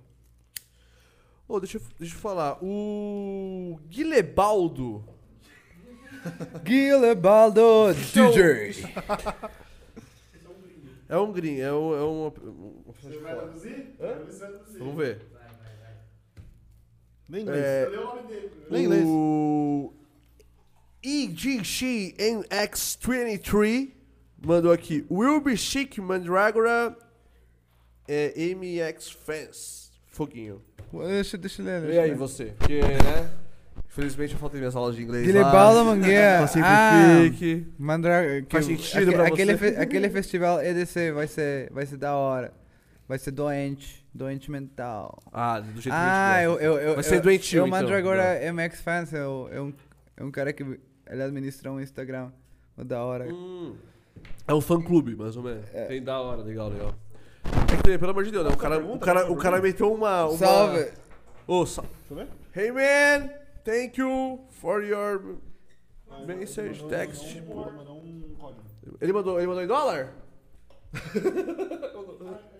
ó. 1.48 1.54
Ô, 1.54 1.60
deixa, 1.60 1.78
eu- 1.78 1.82
deixa 1.98 2.14
eu 2.14 2.20
falar. 2.20 2.58
O 2.62 3.78
Guilebaldo. 3.88 5.04
Guilebaldo 6.64 7.94
DJ! 7.94 8.84
É 11.08 11.18
um 11.18 11.30
green, 11.32 11.58
é, 11.60 11.72
um, 11.72 11.94
é 11.94 12.02
uma. 12.02 12.28
uma 12.28 12.92
pessoa 12.94 13.12
de 13.12 13.18
fora. 13.18 13.52
Hã? 14.00 14.78
Vamos 14.78 14.96
ver. 14.96 15.22
Nem 17.32 17.42
inglês. 17.42 17.64
É, 17.64 17.88
Nem 18.70 18.84
inglês. 18.84 19.04
o 19.06 19.92
EGX 21.02 21.82
NX23 22.18 23.88
mandou 24.44 24.70
aqui. 24.70 25.04
Will 25.10 25.40
be 25.40 25.56
chic 25.56 25.98
Mandragora 25.98 26.94
é, 28.06 28.34
MX 28.54 29.10
Fans. 29.12 29.90
Foguinho. 30.08 30.60
Deixa, 30.92 31.38
deixa 31.38 31.62
eu 31.62 31.66
ler. 31.66 31.78
E 31.78 31.86
deixa 31.86 31.96
eu 31.96 32.02
aí, 32.02 32.10
ler. 32.10 32.16
você? 32.16 32.44
Porque, 32.58 32.80
né? 32.82 33.30
Infelizmente 33.88 34.34
eu 34.34 34.38
faltei 34.38 34.58
minhas 34.60 34.76
aulas 34.76 34.94
de 34.96 35.02
inglês. 35.02 35.24
Guilebaldo 35.26 35.78
lá. 35.78 35.84
Mangueira. 35.84 36.38
Passei 36.40 36.60
por 36.62 36.68
Ah. 36.68 37.16
Mandra... 37.78 38.42
que- 38.42 38.52
Faz 38.52 38.66
sentido 38.66 39.08
aque- 39.08 39.12
pra 39.16 39.26
aquele, 39.28 39.52
você. 39.56 39.58
fe- 39.72 39.80
aquele 39.80 40.10
festival 40.10 40.62
EDC 40.62 41.12
vai 41.12 41.26
ser, 41.26 41.70
vai 41.72 41.86
ser 41.86 41.96
da 41.96 42.14
hora. 42.14 42.52
Vai 43.08 43.18
ser 43.18 43.30
doente, 43.32 44.06
doente 44.14 44.50
mental. 44.50 45.18
Ah, 45.32 45.60
do 45.60 45.80
jeito 45.80 45.94
Ah, 45.94 46.36
que 46.38 46.44
eu, 46.46 46.58
eu, 46.60 46.78
eu, 46.78 46.94
Vai 46.94 47.04
ser 47.04 47.16
eu, 47.16 47.22
doentio, 47.22 47.58
eu 47.60 47.66
mando 47.66 47.84
então. 47.86 47.96
agora 47.98 48.40
Não. 48.52 48.54
MX 48.64 48.80
Fans, 48.80 49.12
é, 49.12 49.26
o- 49.26 49.48
é 49.50 49.60
um, 49.60 49.72
é 50.16 50.24
um 50.24 50.30
cara 50.30 50.52
que 50.52 50.62
ele 50.62 51.22
administra 51.22 51.70
um 51.72 51.80
Instagram, 51.80 52.30
o 52.76 52.84
da 52.84 53.02
hora. 53.04 53.26
Hum, 53.32 53.76
é 54.46 54.54
um 54.54 54.60
fã-clube, 54.60 55.14
mais 55.16 55.36
ou 55.36 55.42
menos. 55.42 55.64
É. 55.72 55.86
Tem 55.86 56.02
da 56.02 56.20
hora, 56.20 56.42
legal, 56.42 56.68
legal. 56.68 56.94
É 57.72 57.76
que, 57.82 57.98
pelo 57.98 58.10
amor 58.10 58.24
de 58.24 58.30
Deus, 58.30 58.44
né? 58.46 58.52
O 58.52 58.56
cara, 58.56 58.78
o 58.78 58.98
cara, 58.98 59.32
o 59.32 59.36
cara 59.36 59.60
meteu 59.60 59.92
uma... 59.92 60.26
uma... 60.26 60.38
Salve! 60.38 60.90
Ô, 61.46 61.66
sal... 61.66 61.84
Deixa 62.08 62.12
eu 62.12 62.16
ver. 62.16 62.28
Hey, 62.54 62.70
man! 62.70 63.28
Thank 63.64 64.00
you 64.00 64.40
for 64.50 64.82
your 64.84 65.36
message, 66.26 66.84
text. 66.84 67.40
Mandou 67.46 67.96
um 67.98 68.34
código. 68.38 68.62
Ele 69.00 69.12
mandou, 69.12 69.38
ele 69.38 69.46
mandou 69.46 69.62
em 69.62 69.66
dólar? 69.66 70.12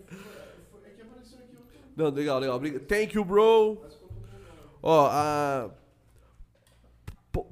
Não, 1.97 2.09
legal, 2.09 2.39
legal. 2.39 2.61
Thank 2.89 3.15
you, 3.17 3.25
bro. 3.25 3.85
Ó, 4.83 5.07
a. 5.11 5.71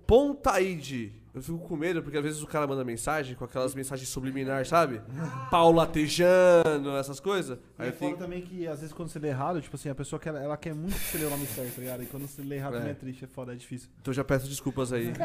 Pontaide. 0.06 1.19
Eu 1.32 1.40
fico 1.40 1.58
com 1.60 1.76
medo 1.76 2.02
porque 2.02 2.16
às 2.18 2.24
vezes 2.24 2.42
o 2.42 2.46
cara 2.46 2.66
manda 2.66 2.84
mensagem 2.84 3.36
com 3.36 3.44
aquelas 3.44 3.72
mensagens 3.74 4.08
subliminares, 4.08 4.66
sabe? 4.66 5.00
Pau 5.48 5.70
latejando, 5.72 6.90
essas 6.98 7.20
coisas. 7.20 7.56
Aí 7.78 7.86
Aí 7.86 7.88
eu 7.88 7.92
eu 7.92 7.98
falo 7.98 8.10
tenho. 8.12 8.16
também 8.18 8.42
que 8.42 8.66
às 8.66 8.80
vezes 8.80 8.92
quando 8.92 9.08
você 9.10 9.18
lê 9.20 9.28
errado, 9.28 9.60
tipo 9.62 9.76
assim, 9.76 9.88
a 9.88 9.94
pessoa 9.94 10.18
quer, 10.18 10.34
ela 10.34 10.56
quer 10.56 10.74
muito 10.74 10.94
que 10.94 11.00
você 11.04 11.18
lê 11.18 11.24
o 11.26 11.30
nome 11.30 11.46
certo, 11.46 11.74
tá 11.76 11.80
ligado? 11.80 12.02
E 12.02 12.06
quando 12.06 12.26
você 12.26 12.42
lê 12.42 12.56
errado 12.56 12.74
É. 12.74 12.78
também 12.78 12.90
é 12.92 12.94
triste, 12.94 13.24
é 13.24 13.28
foda, 13.28 13.52
é 13.52 13.54
difícil. 13.56 13.88
Então 14.00 14.12
já 14.12 14.24
peço 14.24 14.48
desculpas 14.48 14.92
aí. 14.92 15.12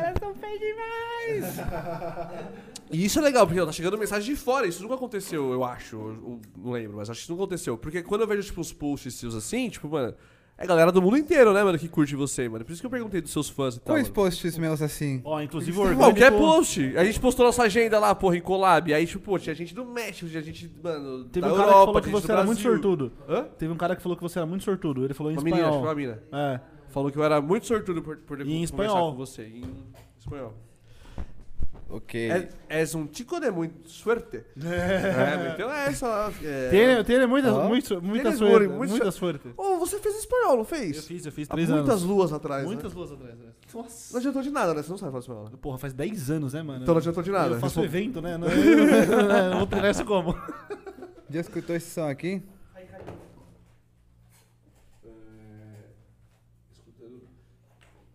E 2.92 3.04
isso 3.04 3.18
é 3.18 3.22
legal, 3.24 3.48
porque 3.48 3.60
ó, 3.60 3.66
tá 3.66 3.72
chegando 3.72 3.98
mensagem 3.98 4.34
de 4.36 4.40
fora. 4.40 4.68
Isso 4.68 4.84
nunca 4.84 4.94
aconteceu, 4.96 5.52
eu 5.52 5.64
acho. 5.64 5.96
Eu, 5.96 6.10
eu 6.10 6.42
não 6.56 6.72
lembro, 6.72 6.98
mas 6.98 7.10
acho 7.10 7.20
que 7.20 7.24
isso 7.24 7.32
nunca 7.32 7.44
aconteceu. 7.46 7.78
Porque 7.78 8.04
quando 8.04 8.22
eu 8.22 8.28
vejo, 8.28 8.44
tipo, 8.44 8.62
uns 8.62 8.72
posts 8.72 9.16
seus 9.16 9.34
assim, 9.34 9.70
tipo, 9.70 9.90
mano, 9.90 10.14
é 10.58 10.66
galera 10.66 10.92
do 10.92 11.02
mundo 11.02 11.18
inteiro, 11.18 11.52
né, 11.54 11.64
mano, 11.64 11.78
que 11.78 11.88
curte 11.90 12.16
você, 12.16 12.48
mano. 12.48 12.64
Por 12.64 12.72
isso 12.72 12.82
que 12.82 12.86
eu 12.86 12.90
perguntei 12.90 13.20
dos 13.22 13.32
seus 13.32 13.50
fãs 13.50 13.76
e 13.76 13.80
tal. 13.80 13.94
Quais 13.96 14.08
mano. 14.08 14.14
posts 14.16 14.58
meus 14.58 14.82
assim? 14.82 15.22
Ó, 15.26 15.42
inclusive 15.42 15.78
o 15.78 15.82
orgânico... 15.82 16.04
Qualquer 16.04 16.32
post. 16.32 16.98
A 16.98 17.04
gente 17.04 17.20
postou 17.20 17.46
nossa 17.46 17.64
agenda 17.64 18.00
lá, 18.00 18.16
porra, 18.16 18.38
em 18.38 18.42
collab. 18.42 18.94
Aí, 18.94 19.06
tipo, 19.06 19.24
pô, 19.24 19.38
tinha 19.38 19.54
gente 19.54 19.76
do 19.76 19.84
México, 19.84 20.30
tinha 20.30 20.42
gente, 20.42 20.72
mano, 20.82 21.26
Teve 21.26 21.46
da 21.46 21.54
um 21.54 21.58
cara 21.58 21.72
Europa, 21.72 22.02
que 22.02 22.08
falou 22.08 22.22
que 22.22 22.28
você 22.28 22.32
era 22.32 22.44
muito 22.44 22.62
sortudo. 22.62 23.12
Hã? 23.28 23.44
Teve 23.58 23.74
um 23.74 23.78
cara 23.78 23.96
que 23.96 24.02
falou 24.02 24.16
que 24.16 24.24
você 24.24 24.40
era 24.40 24.46
muito 24.46 24.64
sortudo. 24.64 25.04
Ele 25.04 25.14
falou 25.14 25.32
em 25.32 25.36
Uma 25.36 25.44
menina, 25.44 25.68
acho 25.68 25.72
que 25.72 25.86
espanhol. 25.88 25.96
foi 25.96 26.06
uma 26.06 26.16
mina. 26.32 26.54
É. 26.54 26.60
Falou 26.90 27.12
que 27.12 27.18
eu 27.18 27.24
era 27.24 27.42
muito 27.42 27.66
sortudo 27.66 28.02
por, 28.02 28.18
por 28.18 28.40
E 28.40 28.44
em 28.44 28.46
conversar 28.46 28.64
espanhol. 28.64 29.12
com 29.12 29.18
você. 29.18 29.44
Em 29.44 29.66
espanhol. 30.18 30.54
Ok. 31.88 32.32
É, 32.32 32.50
és 32.68 32.96
um 32.96 33.08
chico 33.12 33.40
de 33.40 33.52
muito 33.52 33.90
suerte. 33.90 34.38
É, 34.38 35.52
então 35.54 35.72
é 35.72 35.86
essa 35.88 36.08
lá. 36.08 36.34
É... 36.44 36.70
Tem, 36.70 37.04
tem 37.04 37.28
muitas, 37.28 37.54
Ó. 37.54 37.68
muito, 37.68 38.02
muitas 38.02 38.38
sorte. 38.38 38.68
muito- 38.68 38.90
Muitas 38.92 39.14
sorte. 39.14 39.50
Oh, 39.56 39.78
você 39.78 40.00
fez 40.00 40.18
espanhol, 40.18 40.58
não 40.58 40.66
fez? 40.66 40.98
Eu 40.98 41.04
fiz, 41.04 41.26
eu 41.26 41.32
fiz 41.32 41.48
Há 41.50 41.54
três 41.54 41.70
muitas 41.70 41.90
anos. 41.90 42.04
luas 42.04 42.34
atrás, 42.34 42.66
Muitas 42.66 42.92
né? 42.92 42.98
luas 43.00 43.12
atrás. 43.12 43.36
né? 43.38 43.46
Não 43.74 43.82
Nossa. 43.84 44.18
adiantou 44.18 44.42
de 44.42 44.50
nada, 44.50 44.74
né? 44.74 44.82
Você 44.82 44.90
não 44.90 44.98
sabe 44.98 45.12
falar 45.12 45.22
espanhol. 45.22 45.44
né? 45.46 45.52
Porra, 45.62 45.78
faz 45.78 45.94
10 45.94 46.32
anos, 46.32 46.54
né, 46.54 46.64
mano? 46.64 46.82
Então 46.84 46.94
não 46.96 47.00
adiantou 47.00 47.22
de 47.24 47.32
nada. 47.32 47.56
Eu 47.56 47.60
faço 47.60 47.80
Responde- 47.82 47.88
evento, 48.04 48.22
né? 48.22 48.38
Não, 48.38 48.48
eu 48.48 49.50
não 49.52 49.58
vou 49.60 49.68
treinar 49.68 49.92
isso 49.92 50.06
como? 50.06 50.36
Já 51.30 51.42
escutou 51.42 51.76
esse 51.76 51.90
som 51.92 52.08
aqui? 52.08 52.42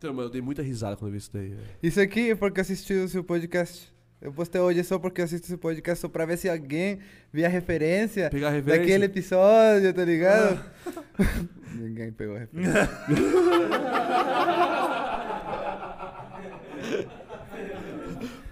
Então, 0.00 0.14
mano, 0.14 0.28
eu 0.28 0.32
dei 0.32 0.40
muita 0.40 0.62
risada 0.62 0.96
quando 0.96 1.08
eu 1.08 1.12
vi 1.12 1.18
isso 1.18 1.30
daí. 1.30 1.48
velho. 1.50 1.60
Isso 1.82 2.00
aqui 2.00 2.30
é 2.30 2.34
porque 2.34 2.58
assisti 2.62 2.94
o 2.94 3.06
seu 3.06 3.22
podcast. 3.22 3.92
Eu 4.18 4.32
postei 4.32 4.58
hoje 4.58 4.82
só 4.82 4.98
porque 4.98 5.20
assisti 5.20 5.44
o 5.44 5.48
seu 5.48 5.58
podcast, 5.58 6.00
só 6.00 6.08
pra 6.08 6.24
ver 6.24 6.38
se 6.38 6.48
alguém 6.48 7.00
via 7.30 7.44
a 7.46 7.50
referência 7.50 8.30
Pegar 8.30 8.48
a 8.48 8.50
referência. 8.50 8.80
daquele 8.80 9.04
episódio, 9.04 9.92
tá 9.92 10.02
ligado? 10.02 10.58
Ninguém 11.76 12.10
pegou 12.12 12.34
a 12.36 12.38
referência. 12.38 12.88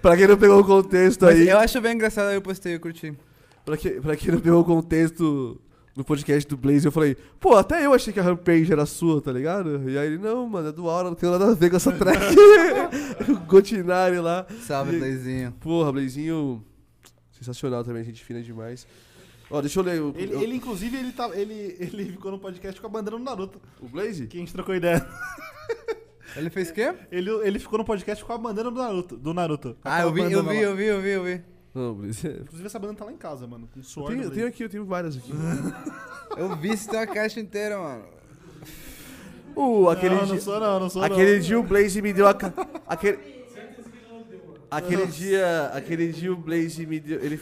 Pra 0.01 0.17
quem 0.17 0.27
não 0.29 0.37
pegou 0.37 0.61
o 0.61 0.65
contexto 0.65 1.25
Mas 1.25 1.37
aí. 1.41 1.49
eu 1.49 1.59
acho 1.59 1.81
bem 1.81 1.95
engraçado, 1.95 2.31
eu 2.33 2.41
postei, 2.41 2.75
eu 2.75 2.81
curti. 2.81 3.13
Pra, 3.65 3.77
que, 3.77 3.91
pra 4.01 4.17
quem 4.17 4.33
não 4.33 4.41
pegou 4.41 4.61
o 4.61 4.65
contexto 4.65 5.61
no 5.99 6.05
podcast 6.05 6.49
do 6.49 6.57
Blaze, 6.57 6.87
eu 6.87 6.93
falei, 6.93 7.17
pô, 7.41 7.57
até 7.57 7.85
eu 7.85 7.93
achei 7.93 8.13
que 8.13 8.21
a 8.21 8.23
rampage 8.23 8.73
era 8.73 8.87
sua, 8.87 9.21
tá 9.21 9.33
ligado? 9.33 9.91
E 9.91 9.99
aí 9.99 10.07
ele, 10.07 10.19
não, 10.19 10.49
mano, 10.49 10.69
é 10.69 10.73
do 10.73 10.89
Aura, 10.89 11.09
não 11.09 11.17
tem 11.17 11.29
nada 11.29 11.51
a 11.51 11.55
ver 11.55 11.69
com 11.71 11.77
essa 11.77 11.91
track. 11.99 12.19
o 13.29 13.37
Gotinari 13.47 14.19
lá. 14.21 14.47
Salve, 14.63 14.97
E- 14.97 15.01
Leizinho. 15.01 15.53
Porra, 15.61 15.91
Blazinho, 15.91 16.65
sensacional 17.33 17.83
também, 17.83 18.05
gente 18.05 18.25
fina 18.25 18.41
demais. 18.41 18.87
Ó, 19.51 19.61
deixa 19.61 19.81
eu 19.81 19.83
ler 19.85 20.01
o, 20.01 20.15
Ele, 20.17 20.35
eu- 20.35 20.43
ele, 20.43 20.55
inclusive, 20.55 20.97
ele, 20.97 21.11
tá, 21.11 21.31
ele, 21.35 21.77
ele 21.81 22.05
ficou 22.13 22.31
no 22.31 22.39
podcast 22.39 22.81
com 22.81 22.87
a 22.87 22.91
bandeira 22.91 23.19
do 23.19 23.25
Naruto. 23.25 23.61
o 23.81 23.89
Blaze. 23.89 24.27
Que 24.29 24.37
a 24.37 24.41
gente 24.41 24.53
trocou 24.53 24.75
ideia. 24.77 25.05
Ele 26.37 26.51
fez 26.51 26.71
o 26.71 26.75
quê? 26.75 26.95
Ele, 27.11 27.31
ele 27.43 27.59
ficou 27.59 27.79
no 27.79 27.85
podcast 27.85 28.23
com 28.25 28.33
a 28.33 28.39
bandeira 28.39 28.71
do 28.71 28.79
Naruto. 28.79 29.17
Do 29.17 29.35
Naruto. 29.35 29.77
Ah, 29.83 30.03
eu 30.03 30.13
vi, 30.13 30.21
eu 30.21 30.45
vi, 30.45 30.59
eu 30.61 30.77
vi, 30.77 30.85
eu 30.85 31.01
vi, 31.01 31.09
eu 31.11 31.25
vi. 31.25 31.43
Não, 31.75 31.95
Blaze. 31.95 32.27
Inclusive, 32.27 32.67
essa 32.67 32.79
banana 32.79 32.99
tá 32.99 33.05
lá 33.05 33.13
em 33.13 33.17
casa, 33.17 33.47
mano. 33.47 33.69
Com 33.73 33.81
Eu 33.81 33.85
suor. 33.85 34.09
tenho, 34.09 34.23
do 34.23 34.27
eu 34.27 34.31
tenho 34.31 34.47
aqui, 34.47 34.65
eu 34.65 34.69
tenho 34.69 34.85
várias 34.85 35.17
aqui. 35.17 35.33
Eu 36.37 36.55
vi 36.57 36.77
se 36.77 36.89
tem 36.89 37.01
uma 37.01 37.07
caixa 37.07 37.41
inteira, 37.41 37.79
mano. 37.79 38.05
Uh, 39.57 39.89
aquele 39.89 40.15
não, 40.15 40.25
dia, 40.25 40.35
não 40.35 40.41
sou 40.41 40.61
não, 40.61 40.81
não 40.81 40.91
sou 40.91 41.03
aquele 41.03 41.37
não. 41.37 41.41
dia 41.41 41.59
o 41.59 41.63
Blaze 41.65 42.01
me 42.01 42.13
deu 42.13 42.29
a 42.29 42.35
ca... 42.35 42.53
aquele 42.87 43.19
Aquele 44.71 45.07
dia, 45.07 45.71
aquele 45.73 46.13
dia 46.13 46.33
o 46.33 46.37
Blaze 46.37 46.87
me 46.87 47.01
deu, 47.01 47.19
ele 47.25 47.41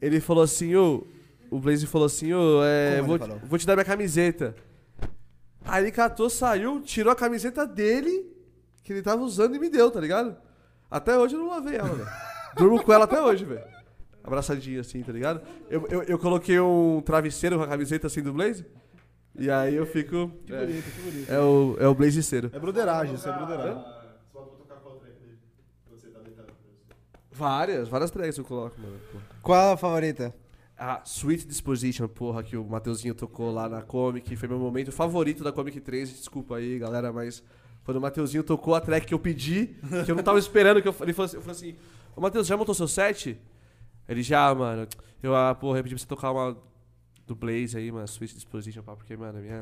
Ele 0.00 0.20
falou 0.20 0.42
assim, 0.42 0.74
ô, 0.74 1.06
o 1.50 1.60
Blaze 1.60 1.86
falou 1.86 2.06
assim, 2.06 2.32
ô, 2.32 2.64
é, 2.64 3.00
Como 3.00 3.18
vou, 3.18 3.38
vou 3.44 3.58
te 3.58 3.66
dar 3.66 3.76
minha 3.76 3.84
camiseta. 3.84 4.54
Aí 5.64 5.84
ele 5.84 5.92
catou, 5.92 6.30
saiu, 6.30 6.80
tirou 6.80 7.12
a 7.12 7.16
camiseta 7.16 7.66
dele, 7.66 8.26
que 8.82 8.92
ele 8.92 9.02
tava 9.02 9.22
usando 9.22 9.54
e 9.54 9.58
me 9.58 9.68
deu, 9.68 9.90
tá 9.90 10.00
ligado? 10.00 10.36
Até 10.90 11.16
hoje 11.18 11.34
eu 11.34 11.40
não 11.40 11.48
lavei 11.50 11.76
ela, 11.76 11.88
velho. 11.88 12.08
Durmo 12.56 12.82
com 12.82 12.92
ela 12.92 13.04
até 13.04 13.20
hoje, 13.20 13.44
velho. 13.44 13.64
Abraçadinha 14.24 14.80
assim, 14.80 15.02
tá 15.02 15.12
ligado? 15.12 15.40
Eu, 15.68 15.86
eu, 15.88 16.02
eu 16.02 16.18
coloquei 16.18 16.58
um 16.58 17.00
travesseiro 17.00 17.56
com 17.58 17.62
a 17.62 17.68
camiseta 17.68 18.06
assim 18.08 18.22
do 18.22 18.32
Blaze. 18.32 18.64
E 19.38 19.50
aí 19.50 19.74
eu 19.74 19.86
fico. 19.86 20.30
Que 20.46 20.54
É, 20.54 20.66
bonito, 20.66 20.84
que 20.90 21.00
bonito. 21.02 21.30
é 21.32 21.38
o, 21.40 21.76
é 21.78 21.86
o 21.86 21.94
Blazeceiro. 21.94 22.50
É 22.52 22.58
broderagem, 22.58 23.14
isso 23.14 23.28
é 23.28 23.32
broderagem. 23.32 23.84
Várias, 27.30 27.88
várias 27.88 28.10
tracks 28.10 28.38
eu 28.38 28.44
coloco, 28.44 28.80
mano. 28.80 28.98
pô. 29.12 29.18
Qual 29.42 29.72
a 29.74 29.76
favorita? 29.76 30.34
A 30.78 31.02
Sweet 31.04 31.46
Disposition, 31.46 32.08
porra, 32.08 32.42
que 32.42 32.56
o 32.56 32.64
Mateuzinho 32.64 33.14
tocou 33.14 33.50
lá 33.52 33.68
na 33.68 33.82
Comic, 33.82 34.34
foi 34.36 34.48
meu 34.48 34.58
momento 34.58 34.90
favorito 34.92 35.42
da 35.44 35.52
Comic 35.52 35.80
3. 35.80 36.08
Desculpa 36.10 36.56
aí, 36.56 36.78
galera, 36.78 37.12
mas 37.12 37.42
quando 37.86 37.98
o 37.98 38.00
Mateuzinho 38.00 38.42
tocou 38.42 38.74
a 38.74 38.80
track 38.80 39.06
que 39.06 39.14
eu 39.14 39.18
pedi, 39.18 39.76
que 40.04 40.10
eu 40.10 40.16
não 40.16 40.22
tava 40.24 40.40
esperando, 40.40 40.82
que 40.82 40.88
eu, 40.88 40.94
ele 41.00 41.12
falou 41.12 41.26
assim, 41.26 41.36
eu 41.36 41.42
falei 41.42 41.56
assim: 41.56 41.76
Ô 42.16 42.20
Matheus, 42.20 42.48
já 42.48 42.56
montou 42.56 42.74
seu 42.74 42.88
set? 42.88 43.38
Ele 44.08 44.22
já, 44.24 44.52
mano. 44.52 44.88
Eu, 45.22 45.36
ah, 45.36 45.54
porra, 45.54 45.78
eu 45.78 45.84
pedi 45.84 45.94
pra 45.94 46.02
você 46.02 46.08
tocar 46.08 46.32
uma 46.32 46.56
do 47.24 47.36
Blaze 47.36 47.78
aí, 47.78 47.92
mano, 47.92 48.04
Sweet 48.04 48.34
Disposition, 48.34 48.82
pá, 48.82 48.96
porque, 48.96 49.16
mano, 49.16 49.38
a 49.38 49.40
minha. 49.40 49.60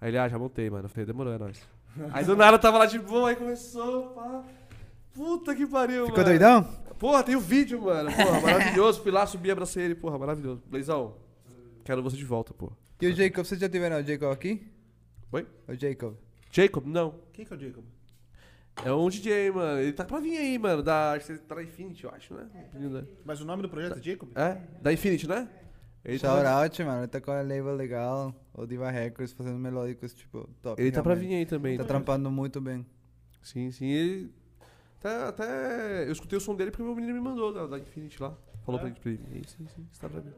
Aí 0.00 0.10
ele, 0.10 0.18
ah, 0.18 0.28
já 0.28 0.38
montei, 0.38 0.70
mano. 0.70 0.84
Eu 0.84 0.88
falei, 0.88 1.06
demorou, 1.06 1.32
é 1.32 1.38
nóis. 1.38 1.60
aí 2.12 2.24
do 2.24 2.36
nada 2.36 2.54
eu 2.56 2.60
tava 2.60 2.78
lá 2.78 2.86
de 2.86 3.00
boa, 3.00 3.30
aí 3.30 3.36
começou, 3.36 4.10
pá. 4.10 4.44
Puta 5.12 5.56
que 5.56 5.66
pariu, 5.66 6.06
Ficou 6.06 6.18
mano. 6.18 6.30
doidão? 6.30 6.62
Porra, 7.00 7.24
tem 7.24 7.34
o 7.34 7.40
vídeo, 7.40 7.82
mano. 7.82 8.12
Porra, 8.14 8.40
maravilhoso. 8.40 9.02
Fui 9.02 9.10
lá, 9.10 9.26
subi, 9.26 9.50
abracei 9.50 9.84
ele. 9.84 9.96
Porra, 9.96 10.16
maravilhoso. 10.16 10.62
Blazão, 10.66 11.16
quero 11.84 12.00
você 12.00 12.16
de 12.16 12.24
volta, 12.24 12.54
pô. 12.54 12.70
E 13.00 13.08
o 13.08 13.14
Jacob, 13.14 13.44
vocês 13.44 13.60
já 13.60 13.68
tiveram 13.68 13.98
o 13.98 14.04
Jacob 14.04 14.30
aqui? 14.30 14.70
Oi? 15.32 15.44
O 15.66 15.74
Jacob. 15.74 16.14
Jacob? 16.50 16.86
Não. 16.86 17.14
Quem 17.32 17.44
que 17.44 17.52
é 17.52 17.56
o 17.56 17.60
Jacob? 17.60 17.84
É 18.84 18.92
um 18.92 19.08
DJ, 19.08 19.50
mano. 19.50 19.80
Ele 19.80 19.92
tá 19.92 20.04
pra 20.04 20.20
vir 20.20 20.36
aí, 20.38 20.56
mano. 20.58 20.82
Da, 20.82 21.14
tá 21.48 21.62
Infinity, 21.62 22.04
eu 22.04 22.10
acho, 22.10 22.34
né? 22.34 22.48
Mas 23.24 23.40
o 23.40 23.44
nome 23.44 23.62
do 23.62 23.68
projeto 23.68 23.98
é 23.98 24.02
Jacob? 24.02 24.28
É? 24.36 24.54
Da 24.80 24.92
Infinity, 24.92 25.28
né? 25.28 25.48
Ele 26.04 26.18
tá, 26.18 26.28
Shout 26.28 26.46
out, 26.46 26.84
mano. 26.84 27.00
Ele 27.00 27.08
tá 27.08 27.20
com 27.20 27.30
a 27.32 27.42
label 27.42 27.74
legal. 27.74 28.32
O 28.54 28.64
Diva 28.66 28.88
Records 28.90 29.32
fazendo 29.32 29.58
melódicos, 29.58 30.14
tipo, 30.14 30.48
top. 30.62 30.80
ele 30.80 30.92
tá 30.92 31.02
pra 31.02 31.14
vir 31.14 31.34
aí 31.34 31.44
também. 31.44 31.76
Tá 31.76 31.84
trampando 31.84 32.30
muito 32.30 32.60
bem. 32.60 32.86
Sim, 33.42 33.70
sim. 33.72 33.86
Ele. 33.86 34.32
Até, 35.00 35.22
até. 35.24 36.04
Eu 36.06 36.12
escutei 36.12 36.36
o 36.36 36.40
som 36.40 36.54
dele 36.54 36.70
porque 36.70 36.82
meu 36.82 36.94
menino 36.94 37.14
me 37.14 37.20
mandou 37.20 37.52
da, 37.52 37.66
da 37.66 37.78
Infinity 37.78 38.22
lá. 38.22 38.36
Falou 38.64 38.80
É? 38.80 38.90
pra 38.90 38.90
ele. 38.90 39.00
Pra 39.00 39.10
ele. 39.36 39.48
Sim, 39.48 39.66
sim, 39.74 39.86
está 39.92 40.08
pra 40.08 40.20
vir. 40.20 40.32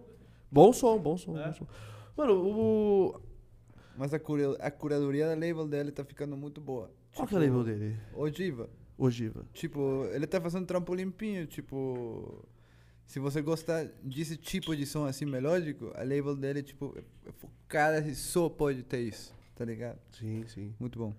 Bom 0.50 0.72
som, 0.72 0.98
bom 0.98 1.16
som, 1.16 1.38
É? 1.38 1.46
bom 1.46 1.52
som. 1.52 1.66
Mano, 2.16 2.34
o. 2.42 3.20
Mas 4.00 4.14
a, 4.14 4.18
cura, 4.18 4.56
a 4.60 4.70
curadoria 4.70 5.26
da 5.26 5.34
label 5.34 5.68
dele 5.68 5.92
tá 5.92 6.02
ficando 6.02 6.34
muito 6.34 6.58
boa. 6.58 6.90
Qual 7.14 7.28
que 7.28 7.34
é 7.34 7.36
o 7.36 7.40
label 7.42 7.62
dele? 7.62 7.98
O 8.14 8.30
Diva. 8.30 8.70
Ogiva. 8.96 9.44
Tipo, 9.52 10.06
ele 10.10 10.26
tá 10.26 10.40
fazendo 10.40 10.64
trampo 10.64 10.94
limpinho, 10.94 11.46
tipo... 11.46 12.42
Se 13.04 13.20
você 13.20 13.42
gostar 13.42 13.84
desse 14.02 14.38
tipo 14.38 14.74
de 14.74 14.86
som 14.86 15.04
assim 15.04 15.26
melódico, 15.26 15.92
a 15.94 16.02
label 16.02 16.34
dele, 16.34 16.62
tipo, 16.62 16.96
é 17.26 17.32
focada 17.32 17.98
e 17.98 18.14
só 18.14 18.48
pode 18.48 18.82
ter 18.84 19.00
isso, 19.00 19.34
tá 19.54 19.66
ligado? 19.66 19.98
Sim, 20.12 20.46
sim. 20.46 20.74
Muito 20.80 20.98
bom. 20.98 21.14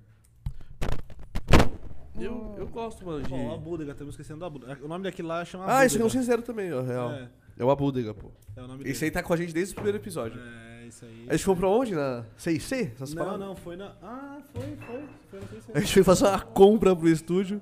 Eu, 2.19 2.55
eu 2.57 2.67
gosto, 2.67 3.05
mano, 3.05 3.21
de. 3.21 3.29
Bom, 3.29 3.53
a 3.53 3.57
Budega, 3.57 3.91
estamos 3.91 4.15
esquecendo 4.15 4.39
da 4.39 4.49
Budega. 4.49 4.83
O 4.83 4.87
nome 4.87 5.03
daquele 5.03 5.27
lá 5.27 5.45
chama 5.45 5.65
Ah, 5.67 5.85
isso 5.85 6.01
é 6.01 6.03
um 6.03 6.09
sincero 6.09 6.41
também, 6.41 6.73
ó, 6.73 6.81
real. 6.81 7.11
É. 7.11 7.29
É 7.57 7.63
o 7.63 7.69
Abúdega, 7.69 8.13
pô. 8.13 8.31
É 8.55 8.61
o 8.63 8.67
nome 8.67 8.79
dele. 8.79 8.89
Esse 8.89 9.05
aí 9.05 9.11
tá 9.11 9.21
com 9.21 9.33
a 9.33 9.37
gente 9.37 9.53
desde 9.53 9.73
o 9.73 9.75
primeiro 9.75 9.99
episódio. 9.99 10.41
É, 10.41 10.70
isso 10.91 11.05
aí. 11.05 11.25
A 11.27 11.31
gente 11.33 11.45
foi 11.45 11.55
pra 11.55 11.67
onde? 11.69 11.95
Na 11.95 12.25
CIC? 12.37 12.91
Essas 12.95 13.13
Não, 13.13 13.23
paradas? 13.25 13.47
não, 13.47 13.55
foi 13.55 13.75
na. 13.75 13.95
Ah, 14.01 14.37
foi, 14.53 14.61
foi. 14.85 15.03
Foi 15.29 15.39
na 15.39 15.47
CIC. 15.47 15.71
A 15.73 15.79
gente 15.79 15.93
foi 15.93 16.03
fazer 16.03 16.25
uma 16.25 16.39
compra 16.41 16.95
pro 16.95 17.07
estúdio. 17.09 17.61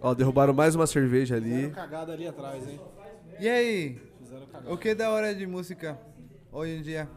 Ó, 0.00 0.14
derrubaram 0.14 0.54
mais 0.54 0.74
uma 0.74 0.86
cerveja 0.86 1.36
ali. 1.36 1.50
Fizeram 1.50 1.70
cagada 1.74 2.12
ali 2.12 2.26
atrás, 2.28 2.68
hein? 2.68 2.80
E 3.40 3.48
aí? 3.48 3.98
Fizeram 4.22 4.46
cagada. 4.46 4.72
O 4.72 4.78
que 4.78 4.88
é 4.90 4.94
da 4.94 5.10
hora 5.10 5.34
de 5.34 5.46
música 5.46 5.98
hoje 6.52 6.76
em 6.78 6.82
dia 6.82 7.08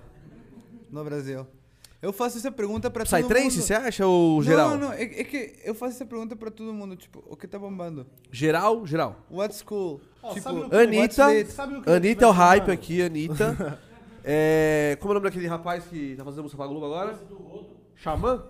no 0.90 1.04
Brasil? 1.04 1.46
Eu 2.02 2.14
faço 2.14 2.38
essa 2.38 2.50
pergunta 2.50 2.90
pra 2.90 3.04
todo 3.04 3.14
Psytrance, 3.20 3.58
mundo. 3.58 3.62
você 3.66 3.74
acha 3.74 4.08
ou 4.08 4.42
geral? 4.42 4.70
Não, 4.70 4.78
não, 4.78 4.94
é, 4.94 5.04
é 5.04 5.24
que 5.26 5.60
eu 5.66 5.76
faço 5.76 5.96
essa 5.96 6.06
pergunta 6.06 6.34
pra 6.34 6.50
todo 6.50 6.74
mundo, 6.74 6.96
tipo, 6.96 7.22
o 7.28 7.36
que 7.36 7.46
tá 7.46 7.60
bombando? 7.60 8.08
Geral, 8.32 8.86
geral. 8.88 9.18
What's 9.30 9.62
cool? 9.62 10.00
Ó, 10.24 10.30
tipo, 10.30 10.42
sabe 10.44 10.60
o 10.62 10.70
que- 10.70 10.76
Anitta, 10.78 11.28
What's 11.28 11.60
Anitta 11.86 12.24
é 12.24 12.28
o 12.30 12.32
hype 12.32 12.72
aqui, 12.72 13.02
Anitta. 13.02 13.78
É, 14.24 14.98
como 15.00 15.12
é 15.12 15.18
o 15.18 15.20
nome 15.20 15.30
daquele 15.30 15.48
rapaz 15.48 15.86
que 15.86 16.16
tá 16.16 16.24
fazendo 16.24 16.44
música 16.44 16.58
pra 16.58 16.68
Globo 16.68 16.86
agora? 16.86 17.18
Xamã? 17.96 18.44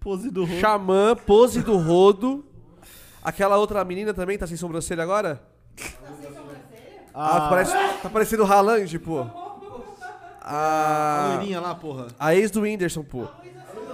Pose 0.00 0.30
do 0.30 0.42
rosto. 0.44 0.56
Xamã, 0.60 1.16
pose 1.16 1.62
do 1.62 1.76
rodo. 1.76 2.44
Aquela 3.22 3.56
outra 3.58 3.84
menina 3.84 4.14
também 4.14 4.38
tá 4.38 4.46
sem 4.46 4.56
sobrancelha 4.56 5.02
agora? 5.02 5.42
Ah, 7.12 7.46
A, 7.46 7.48
parece, 7.48 7.72
tá 8.02 8.08
parecendo 8.08 8.44
o 8.44 8.46
Haaland, 8.46 8.98
pô. 9.00 9.26
a 10.40 11.32
A, 11.32 11.34
loirinha 11.36 11.60
lá, 11.60 11.74
porra. 11.74 12.06
a 12.18 12.34
ex 12.34 12.50
do 12.50 12.60
Whindersson, 12.62 13.02
pô. 13.02 13.26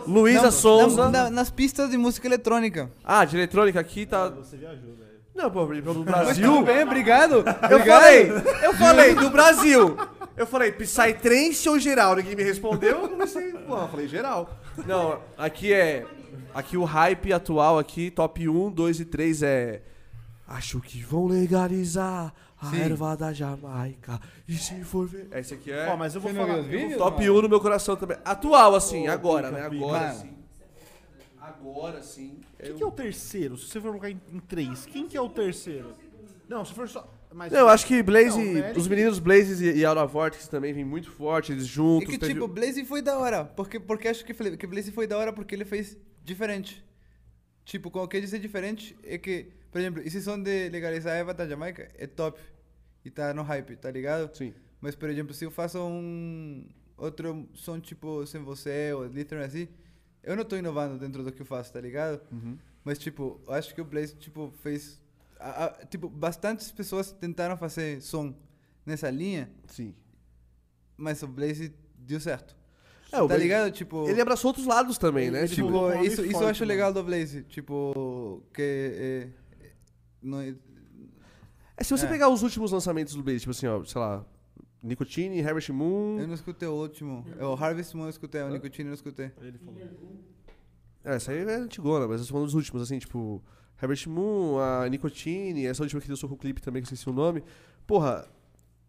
Luísa 0.06 0.50
Souza. 0.50 1.08
na- 1.08 1.24
na- 1.24 1.30
nas 1.30 1.50
pistas 1.50 1.90
de 1.90 1.96
música 1.96 2.26
eletrônica. 2.28 2.90
Ah, 3.02 3.24
de 3.24 3.36
eletrônica 3.36 3.80
aqui 3.80 4.04
tá. 4.04 4.28
Você 4.28 4.56
viajou, 4.58 4.94
velho. 4.94 5.03
Não, 5.34 5.50
pô, 5.50 5.66
do 5.66 5.82
Tudo 5.82 6.04
Brasil. 6.04 6.62
bem, 6.62 6.82
obrigado. 6.84 7.44
Eu 7.70 7.80
falei, 7.84 8.30
eu 8.62 8.74
falei 8.74 9.14
do 9.14 9.30
Brasil. 9.30 9.96
Eu 10.36 10.46
falei, 10.46 10.72
Psytrance 10.72 11.68
ou 11.68 11.78
geral? 11.78 12.16
Ninguém 12.16 12.36
me 12.36 12.42
respondeu. 12.42 13.02
Eu 13.02 13.08
comecei, 13.08 13.52
pô, 13.52 13.76
eu 13.76 13.88
falei 13.88 14.08
geral. 14.08 14.50
Não, 14.86 15.20
aqui 15.36 15.72
é. 15.72 16.06
Aqui 16.54 16.76
o 16.76 16.84
hype 16.84 17.32
atual 17.32 17.78
aqui, 17.78 18.10
top 18.10 18.48
1, 18.48 18.70
2 18.70 19.00
e 19.00 19.04
3 19.04 19.42
é. 19.42 19.82
Acho 20.46 20.80
que 20.80 21.00
vão 21.02 21.26
legalizar 21.26 22.32
a 22.60 22.66
Sim. 22.70 22.80
erva 22.80 23.16
da 23.16 23.32
Jamaica. 23.32 24.20
E 24.46 24.54
se 24.54 24.82
for 24.84 25.06
ver. 25.06 25.28
Esse 25.32 25.54
aqui 25.54 25.72
é. 25.72 25.88
Ó, 25.88 25.96
mas 25.96 26.14
eu 26.14 26.20
vou 26.20 26.30
Você 26.32 26.38
falar. 26.38 26.62
vídeos? 26.62 26.96
top 26.96 27.28
1 27.30 27.42
no 27.42 27.48
meu 27.48 27.60
coração 27.60 27.96
também. 27.96 28.16
Atual, 28.24 28.74
assim, 28.74 29.06
agora, 29.08 29.50
né? 29.50 29.68
pica, 29.68 29.84
Agora 29.84 30.00
pica. 30.10 30.14
sim. 30.14 30.34
Agora 31.44 32.02
sim. 32.02 32.40
Quem 32.58 32.74
que 32.74 32.82
é 32.82 32.86
o 32.86 32.90
terceiro? 32.90 33.56
Se 33.58 33.66
você 33.68 33.80
for 33.80 33.88
colocar 33.88 34.10
em, 34.10 34.20
em 34.32 34.38
três, 34.40 34.86
quem 34.86 35.06
que 35.06 35.16
é 35.16 35.20
o 35.20 35.28
terceiro? 35.28 35.94
Não, 36.48 36.64
se 36.64 36.72
for 36.72 36.88
só. 36.88 37.12
Mas 37.32 37.52
Não, 37.52 37.60
eu 37.60 37.68
acho 37.68 37.86
que 37.86 38.02
Blaze, 38.02 38.38
Não, 38.38 38.72
os 38.76 38.86
meninos 38.86 39.18
Blaze 39.18 39.62
e, 39.64 39.78
e 39.80 39.86
of 39.86 40.12
Vortex 40.12 40.46
também 40.48 40.72
vêm 40.72 40.84
muito 40.84 41.10
forte, 41.10 41.52
eles 41.52 41.64
É 41.64 41.66
juntos. 41.66 42.08
que, 42.08 42.16
teve- 42.16 42.32
tipo, 42.34 42.46
Blaze 42.46 42.84
foi 42.84 43.02
da 43.02 43.18
hora. 43.18 43.44
Porque, 43.44 43.78
porque 43.80 44.08
acho 44.08 44.24
que, 44.24 44.32
que 44.56 44.66
Blaze 44.66 44.90
foi 44.92 45.06
da 45.06 45.18
hora 45.18 45.32
porque 45.32 45.54
ele 45.54 45.64
fez 45.64 45.98
diferente. 46.22 46.82
Tipo, 47.64 47.90
quando 47.90 48.08
quer 48.08 48.20
dizer 48.20 48.38
diferente, 48.38 48.96
é 49.02 49.18
que, 49.18 49.48
por 49.72 49.80
exemplo, 49.80 50.00
esse 50.02 50.22
som 50.22 50.40
de 50.40 50.68
legalizar 50.70 51.14
a 51.14 51.16
Eva 51.16 51.34
da 51.34 51.46
Jamaica 51.46 51.90
é 51.98 52.06
top. 52.06 52.40
E 53.04 53.10
tá 53.10 53.34
no 53.34 53.42
hype, 53.42 53.76
tá 53.76 53.90
ligado? 53.90 54.34
Sim. 54.34 54.54
Mas, 54.80 54.94
por 54.94 55.10
exemplo, 55.10 55.34
se 55.34 55.44
eu 55.44 55.50
faço 55.50 55.78
um 55.78 56.66
outro 56.96 57.46
som 57.54 57.78
tipo 57.80 58.24
Sem 58.26 58.42
Você 58.44 58.92
ou 58.94 59.06
literalmente 59.06 59.56
assim, 59.56 59.68
eu 60.24 60.36
não 60.36 60.44
tô 60.44 60.56
inovando 60.56 60.98
dentro 60.98 61.22
do 61.22 61.30
que 61.32 61.42
eu 61.42 61.46
faço, 61.46 61.72
tá 61.72 61.80
ligado? 61.80 62.20
Mas, 62.84 62.98
tipo, 62.98 63.40
eu 63.46 63.54
acho 63.54 63.74
que 63.74 63.80
o 63.80 63.84
Blaze, 63.84 64.14
tipo, 64.16 64.52
fez... 64.62 65.00
a- 65.40 65.64
a- 65.66 65.86
tipo, 65.86 66.08
bastantes 66.08 66.70
pessoas 66.70 67.12
tentaram 67.12 67.56
fazer 67.56 68.00
som 68.02 68.34
nessa 68.84 69.08
linha, 69.10 69.50
Sim. 69.66 69.94
mas 70.96 71.22
o 71.22 71.26
Blaze 71.26 71.74
deu 71.98 72.20
certo. 72.20 72.54
É, 73.10 73.16
o 73.18 73.20
tá 73.22 73.26
Blaze- 73.28 73.42
ligado? 73.42 73.70
Tipo, 73.70 74.08
Ele 74.08 74.20
abraçou 74.20 74.48
outros 74.48 74.66
lados 74.66 74.98
também, 74.98 75.30
né? 75.30 75.40
Ele 75.44 75.48
Tipo, 75.48 75.68
tipo 75.68 76.04
isso, 76.04 76.24
isso 76.24 76.42
eu 76.42 76.48
acho 76.48 76.60
mano. 76.60 76.68
legal 76.68 76.92
do 76.92 77.02
Blaze. 77.02 77.42
Tipo, 77.44 78.42
que... 78.52 78.60
É, 78.62 79.28
é, 79.66 79.70
não 80.22 80.40
é- 80.40 80.54
é, 81.76 81.84
se 81.84 81.90
você 81.96 82.06
É. 82.06 82.08
pegar 82.08 82.28
os 82.28 82.42
últimos 82.42 82.70
lançamentos 82.72 83.14
do 83.14 83.22
Blaze, 83.22 83.40
tipo 83.40 83.50
assim, 83.52 83.66
ó, 83.66 83.82
sei 83.84 84.00
lá, 84.00 84.24
Nicotine, 84.84 85.40
Harvest 85.40 85.72
Moon. 85.72 86.18
eu 86.20 86.28
não 86.28 86.34
escutei 86.34 86.68
o 86.68 86.74
último. 86.74 87.24
É 87.38 87.44
o 87.44 87.54
Harvest 87.54 87.96
Moon 87.96 88.04
eu 88.04 88.10
escutei, 88.10 88.42
o 88.42 88.50
Nicotine 88.50 88.84
eu 88.84 88.90
não 88.90 88.94
escutei. 88.94 89.32
Ele 89.40 89.58
falou. 89.58 89.80
É, 91.04 91.16
essa 91.16 91.32
aí 91.32 91.38
é 91.38 91.54
antigona, 91.56 92.06
mas 92.06 92.20
eu 92.20 92.26
tô 92.26 92.32
falando 92.32 92.46
dos 92.46 92.54
últimos, 92.54 92.82
assim, 92.82 92.98
tipo, 92.98 93.42
Harvest 93.80 94.08
Moon, 94.08 94.58
a 94.58 94.88
Nicotine, 94.88 95.66
essa 95.66 95.82
última 95.82 96.00
que 96.00 96.08
deu 96.08 96.16
o 96.22 96.36
clipe 96.36 96.62
também, 96.62 96.82
que 96.82 96.88
eu 96.88 96.94
esqueci 96.94 97.08
o 97.08 97.12
nome. 97.12 97.42
Porra, 97.86 98.26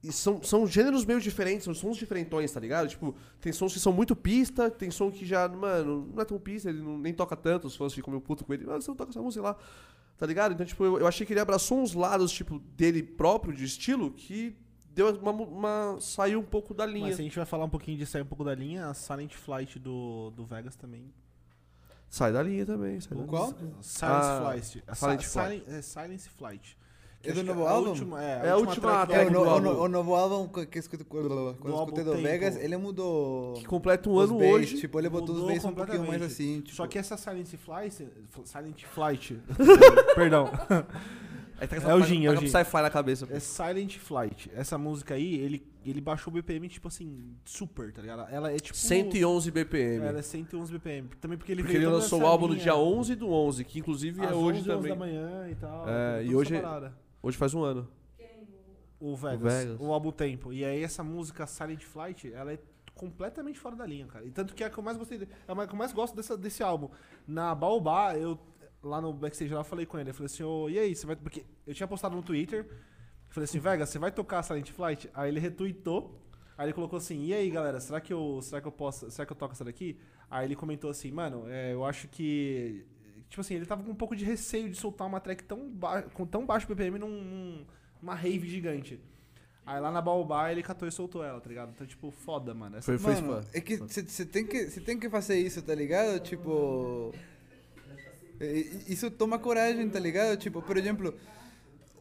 e 0.03 0.11
são, 0.11 0.41
são 0.43 0.67
gêneros 0.67 1.03
meio 1.03 1.19
diferentes, 1.19 1.65
são 1.65 1.73
sons 1.73 1.97
diferentões, 1.97 2.51
tá 2.51 2.59
ligado? 2.59 2.87
Tipo, 2.87 3.15
tem 3.41 3.51
sons 3.51 3.73
que 3.73 3.79
são 3.79 3.91
muito 3.91 4.15
pista, 4.15 4.69
tem 4.69 4.91
som 4.91 5.09
que 5.09 5.25
já, 5.25 5.47
mano, 5.47 6.09
não 6.13 6.21
é 6.21 6.25
tão 6.25 6.37
pista, 6.37 6.69
ele 6.69 6.81
não, 6.81 6.97
nem 6.97 7.13
toca 7.13 7.35
tanto, 7.35 7.67
os 7.67 7.75
fãs 7.75 7.93
ficam 7.93 8.11
meio 8.11 8.21
puto 8.21 8.45
com 8.45 8.53
ele. 8.53 8.65
Ah, 8.69 8.75
você 8.75 8.89
não 8.89 8.95
toca 8.95 9.11
essa 9.11 9.21
música 9.21 9.41
lá, 9.41 9.57
tá 10.17 10.25
ligado? 10.25 10.53
Então, 10.53 10.65
tipo, 10.65 10.85
eu, 10.85 10.99
eu 10.99 11.07
achei 11.07 11.25
que 11.25 11.33
ele 11.33 11.39
abraçou 11.39 11.81
uns 11.81 11.93
lados, 11.93 12.31
tipo, 12.31 12.59
dele 12.59 13.01
próprio, 13.01 13.53
de 13.53 13.65
estilo, 13.65 14.11
que 14.11 14.55
deu 14.95 15.09
uma, 15.19 15.31
uma 15.31 15.97
saiu 15.99 16.39
um 16.39 16.43
pouco 16.43 16.73
da 16.73 16.85
linha. 16.85 17.07
Mas 17.07 17.15
se 17.17 17.21
a 17.21 17.23
gente 17.25 17.35
vai 17.35 17.45
falar 17.45 17.65
um 17.65 17.69
pouquinho 17.69 17.97
de 17.97 18.05
sair 18.05 18.21
um 18.21 18.25
pouco 18.25 18.43
da 18.43 18.55
linha, 18.55 18.87
a 18.87 18.93
Silent 18.93 19.33
Flight 19.35 19.77
do, 19.77 20.31
do 20.31 20.45
Vegas 20.45 20.75
também. 20.75 21.13
Sai 22.09 22.31
da 22.31 22.41
linha 22.41 22.65
também, 22.65 22.99
sai 23.01 23.09
da 23.09 23.15
linha. 23.17 23.27
Qual? 23.27 23.47
Silence 23.81 24.03
Ah, 24.03 24.39
Flight. 24.41 24.83
Silent 24.93 25.23
Flight. 25.23 25.25
Silent, 25.25 25.63
é, 25.67 25.81
Silence 25.81 26.29
Flight. 26.29 26.77
É 27.27 27.31
do 27.33 27.41
novo 27.43 27.65
a 27.65 27.71
álbum? 27.71 27.89
Última, 27.89 28.23
é, 28.23 28.45
É 28.45 28.49
a 28.51 28.55
última 28.55 29.07
É, 29.09 29.25
o, 29.25 29.31
no- 29.31 29.41
o, 29.41 29.59
no- 29.59 29.81
o 29.81 29.87
novo 29.87 30.13
álbum 30.13 30.47
que 30.47 30.77
eu 30.77 30.79
escutei, 30.79 31.03
quando 31.07 31.31
eu 31.31 31.73
escutei 31.73 32.03
do. 32.03 32.13
Vegas, 32.17 32.55
ele 32.55 32.77
mudou 32.77 33.53
Que 33.55 33.65
completa 33.65 34.07
um 34.07 34.19
ano 34.19 34.37
bass, 34.37 34.47
hoje. 34.47 34.77
Tipo, 34.79 34.99
ele 34.99 35.09
botou 35.09 35.33
os 35.35 35.41
bass 35.51 35.65
um 35.65 35.73
pouquinho 35.73 36.05
mais 36.05 36.21
assim. 36.21 36.61
Tipo, 36.61 36.75
Só 36.75 36.85
que 36.85 36.99
essa 36.99 37.17
Silent 37.17 37.47
Flight. 37.57 38.07
Silent 38.45 38.83
Flight. 38.85 39.41
perdão. 40.13 40.51
Aí 41.59 41.67
tá 41.67 41.75
É 41.77 41.93
o 41.95 42.01
Gin, 42.03 42.25
é 42.25 42.29
o 42.31 42.35
tá 42.35 42.41
com 42.41 42.47
sci-fi 42.47 42.81
na 42.81 42.89
cabeça. 42.89 43.27
É 43.31 43.39
Silent 43.39 43.97
Flight. 43.97 44.51
Essa 44.53 44.77
música 44.77 45.13
aí, 45.13 45.35
ele, 45.35 45.65
ele 45.85 46.01
baixou 46.01 46.29
o 46.31 46.33
BPM, 46.33 46.67
tipo 46.67 46.87
assim, 46.87 47.33
super, 47.45 47.93
tá 47.93 48.01
ligado? 48.01 48.27
Ela 48.29 48.51
é 48.51 48.57
tipo. 48.59 48.77
111 48.77 49.51
BPM. 49.51 50.05
Ela 50.05 50.19
é 50.19 50.21
111 50.21 50.71
BPM. 50.73 51.07
Também 51.21 51.37
porque 51.37 51.51
ele 51.53 51.63
Porque 51.63 51.77
ele 51.77 51.87
lançou 51.87 52.21
o 52.21 52.25
álbum 52.25 52.47
no 52.47 52.55
dia 52.55 52.75
11 52.75 53.15
do 53.15 53.29
11, 53.29 53.63
que 53.63 53.79
inclusive 53.79 54.21
é 54.21 54.33
hoje 54.33 54.59
11 54.59 54.69
horas 54.71 54.83
também. 54.83 54.89
da 54.89 54.95
manhã 54.95 55.49
e 55.49 55.55
tal. 55.55 55.87
É, 55.87 56.11
toda 56.17 56.23
e 56.23 56.27
essa 56.27 56.35
hoje- 56.37 56.61
parada. 56.61 56.97
Hoje 57.23 57.37
faz 57.37 57.53
um 57.53 57.63
ano. 57.63 57.87
O 58.99 59.15
Vegas, 59.15 59.41
Vegas. 59.53 59.77
o 59.79 59.91
álbum 59.91 60.11
Tempo. 60.11 60.53
E 60.53 60.63
aí 60.63 60.83
essa 60.83 61.03
música 61.03 61.45
Silent 61.45 61.83
Flight, 61.83 62.31
ela 62.33 62.53
é 62.53 62.59
completamente 62.95 63.59
fora 63.59 63.75
da 63.75 63.85
linha, 63.85 64.05
cara. 64.07 64.25
E 64.25 64.31
tanto 64.31 64.55
que 64.55 64.63
é 64.63 64.67
a 64.67 64.69
que 64.69 64.77
eu 64.77 64.83
mais 64.83 64.97
gostei, 64.97 65.17
de- 65.17 65.25
é 65.47 65.51
a 65.51 65.67
que 65.67 65.73
eu 65.73 65.77
mais 65.77 65.91
gosto 65.91 66.15
dessa, 66.15 66.37
desse 66.37 66.63
álbum. 66.63 66.89
Na 67.27 67.53
Baobá, 67.53 68.15
eu 68.15 68.39
lá 68.87 69.01
no 69.01 69.11
backstage 69.13 69.53
lá 69.53 69.61
eu 69.61 69.65
falei 69.65 69.85
com 69.85 69.97
ele, 69.99 70.09
eu 70.11 70.13
falei 70.13 70.27
assim: 70.27 70.43
"Ô, 70.43 70.69
e 70.69 70.79
aí, 70.79 70.95
você 70.95 71.05
vai 71.05 71.15
porque 71.15 71.43
eu 71.65 71.73
tinha 71.73 71.87
postado 71.87 72.15
no 72.15 72.23
Twitter, 72.23 72.65
eu 72.69 73.33
falei 73.33 73.45
assim: 73.45 73.59
"Vegas, 73.59 73.89
você 73.89 73.99
vai 73.99 74.11
tocar 74.11 74.43
Silent 74.43 74.71
Flight?" 74.71 75.09
Aí 75.13 75.29
ele 75.29 75.39
retweetou 75.39 76.21
Aí 76.57 76.67
ele 76.67 76.73
colocou 76.73 76.97
assim, 76.97 77.25
e 77.25 77.33
aí 77.33 77.49
galera, 77.49 77.79
será 77.81 77.99
que 77.99 78.13
eu, 78.13 78.39
será 78.41 78.61
que 78.61 78.67
eu 78.67 78.71
posso, 78.71 79.11
será 79.11 79.25
que 79.25 79.31
eu 79.33 79.35
toco 79.35 79.53
essa 79.53 79.65
daqui? 79.65 79.97
Aí 80.31 80.45
ele 80.45 80.55
comentou 80.55 80.89
assim, 80.89 81.11
mano, 81.11 81.43
é, 81.49 81.73
eu 81.73 81.83
acho 81.83 82.07
que, 82.07 82.85
tipo 83.29 83.41
assim, 83.41 83.55
ele 83.55 83.65
tava 83.65 83.83
com 83.83 83.91
um 83.91 83.95
pouco 83.95 84.15
de 84.15 84.23
receio 84.23 84.69
de 84.69 84.77
soltar 84.77 85.05
uma 85.05 85.19
track 85.19 85.43
tão 85.43 85.69
ba 85.69 86.03
com 86.03 86.25
tão 86.25 86.45
baixo 86.45 86.65
BPM 86.67 86.97
num, 86.97 87.09
num- 87.09 87.65
numa 88.01 88.15
rave 88.15 88.47
gigante. 88.47 89.01
Aí 89.65 89.81
lá 89.81 89.91
na 89.91 90.01
Baobá 90.01 90.49
ele 90.51 90.63
catou 90.63 90.87
e 90.87 90.91
soltou 90.91 91.23
ela, 91.23 91.41
tá 91.41 91.49
ligado? 91.49 91.71
Então, 91.75 91.85
tipo, 91.85 92.09
foda, 92.11 92.53
mano. 92.53 92.77
Essa 92.77 92.85
Foi, 92.85 92.97
foi 92.99 93.21
Mano, 93.21 93.43
é 93.51 93.59
que 93.59 93.77
você 93.77 94.25
tem 94.25 94.45
que 94.45 94.69
você 94.69 94.79
tem 94.79 94.97
que 94.97 95.09
fazer 95.09 95.37
isso, 95.39 95.61
tá 95.61 95.73
ligado? 95.75 96.19
Tipo, 96.19 97.13
isso 98.87 99.09
toma 99.11 99.39
coragem, 99.39 99.89
tá 99.89 99.99
ligado? 99.99 100.37
Tipo, 100.37 100.61
por 100.61 100.77
exemplo, 100.77 101.13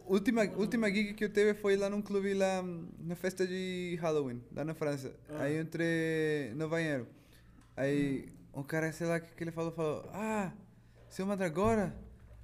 última 0.07 0.43
última 0.57 0.91
gig 0.91 1.15
que 1.15 1.25
eu 1.25 1.31
teve 1.31 1.55
foi 1.55 1.77
lá 1.77 1.89
num 1.89 2.03
clube 2.03 2.35
lá 2.35 2.63
na 2.99 3.15
festa 3.15 3.47
de 3.47 3.99
Halloween, 4.01 4.43
lá 4.53 4.65
na 4.65 4.75
França. 4.75 5.15
Aí 5.39 5.57
eu 5.57 5.63
entrei 5.63 6.53
no 6.55 6.69
banheiro. 6.69 7.07
Aí 7.77 8.29
um 8.53 8.63
cara, 8.63 8.93
sei 8.93 9.07
lá, 9.07 9.17
o 9.17 9.21
que, 9.21 9.35
que 9.35 9.45
ele 9.45 9.53
falou, 9.53 9.73
falou: 9.73 10.09
"Ah, 10.13 10.53
seu 11.09 11.27
Mandragora?" 11.27 11.95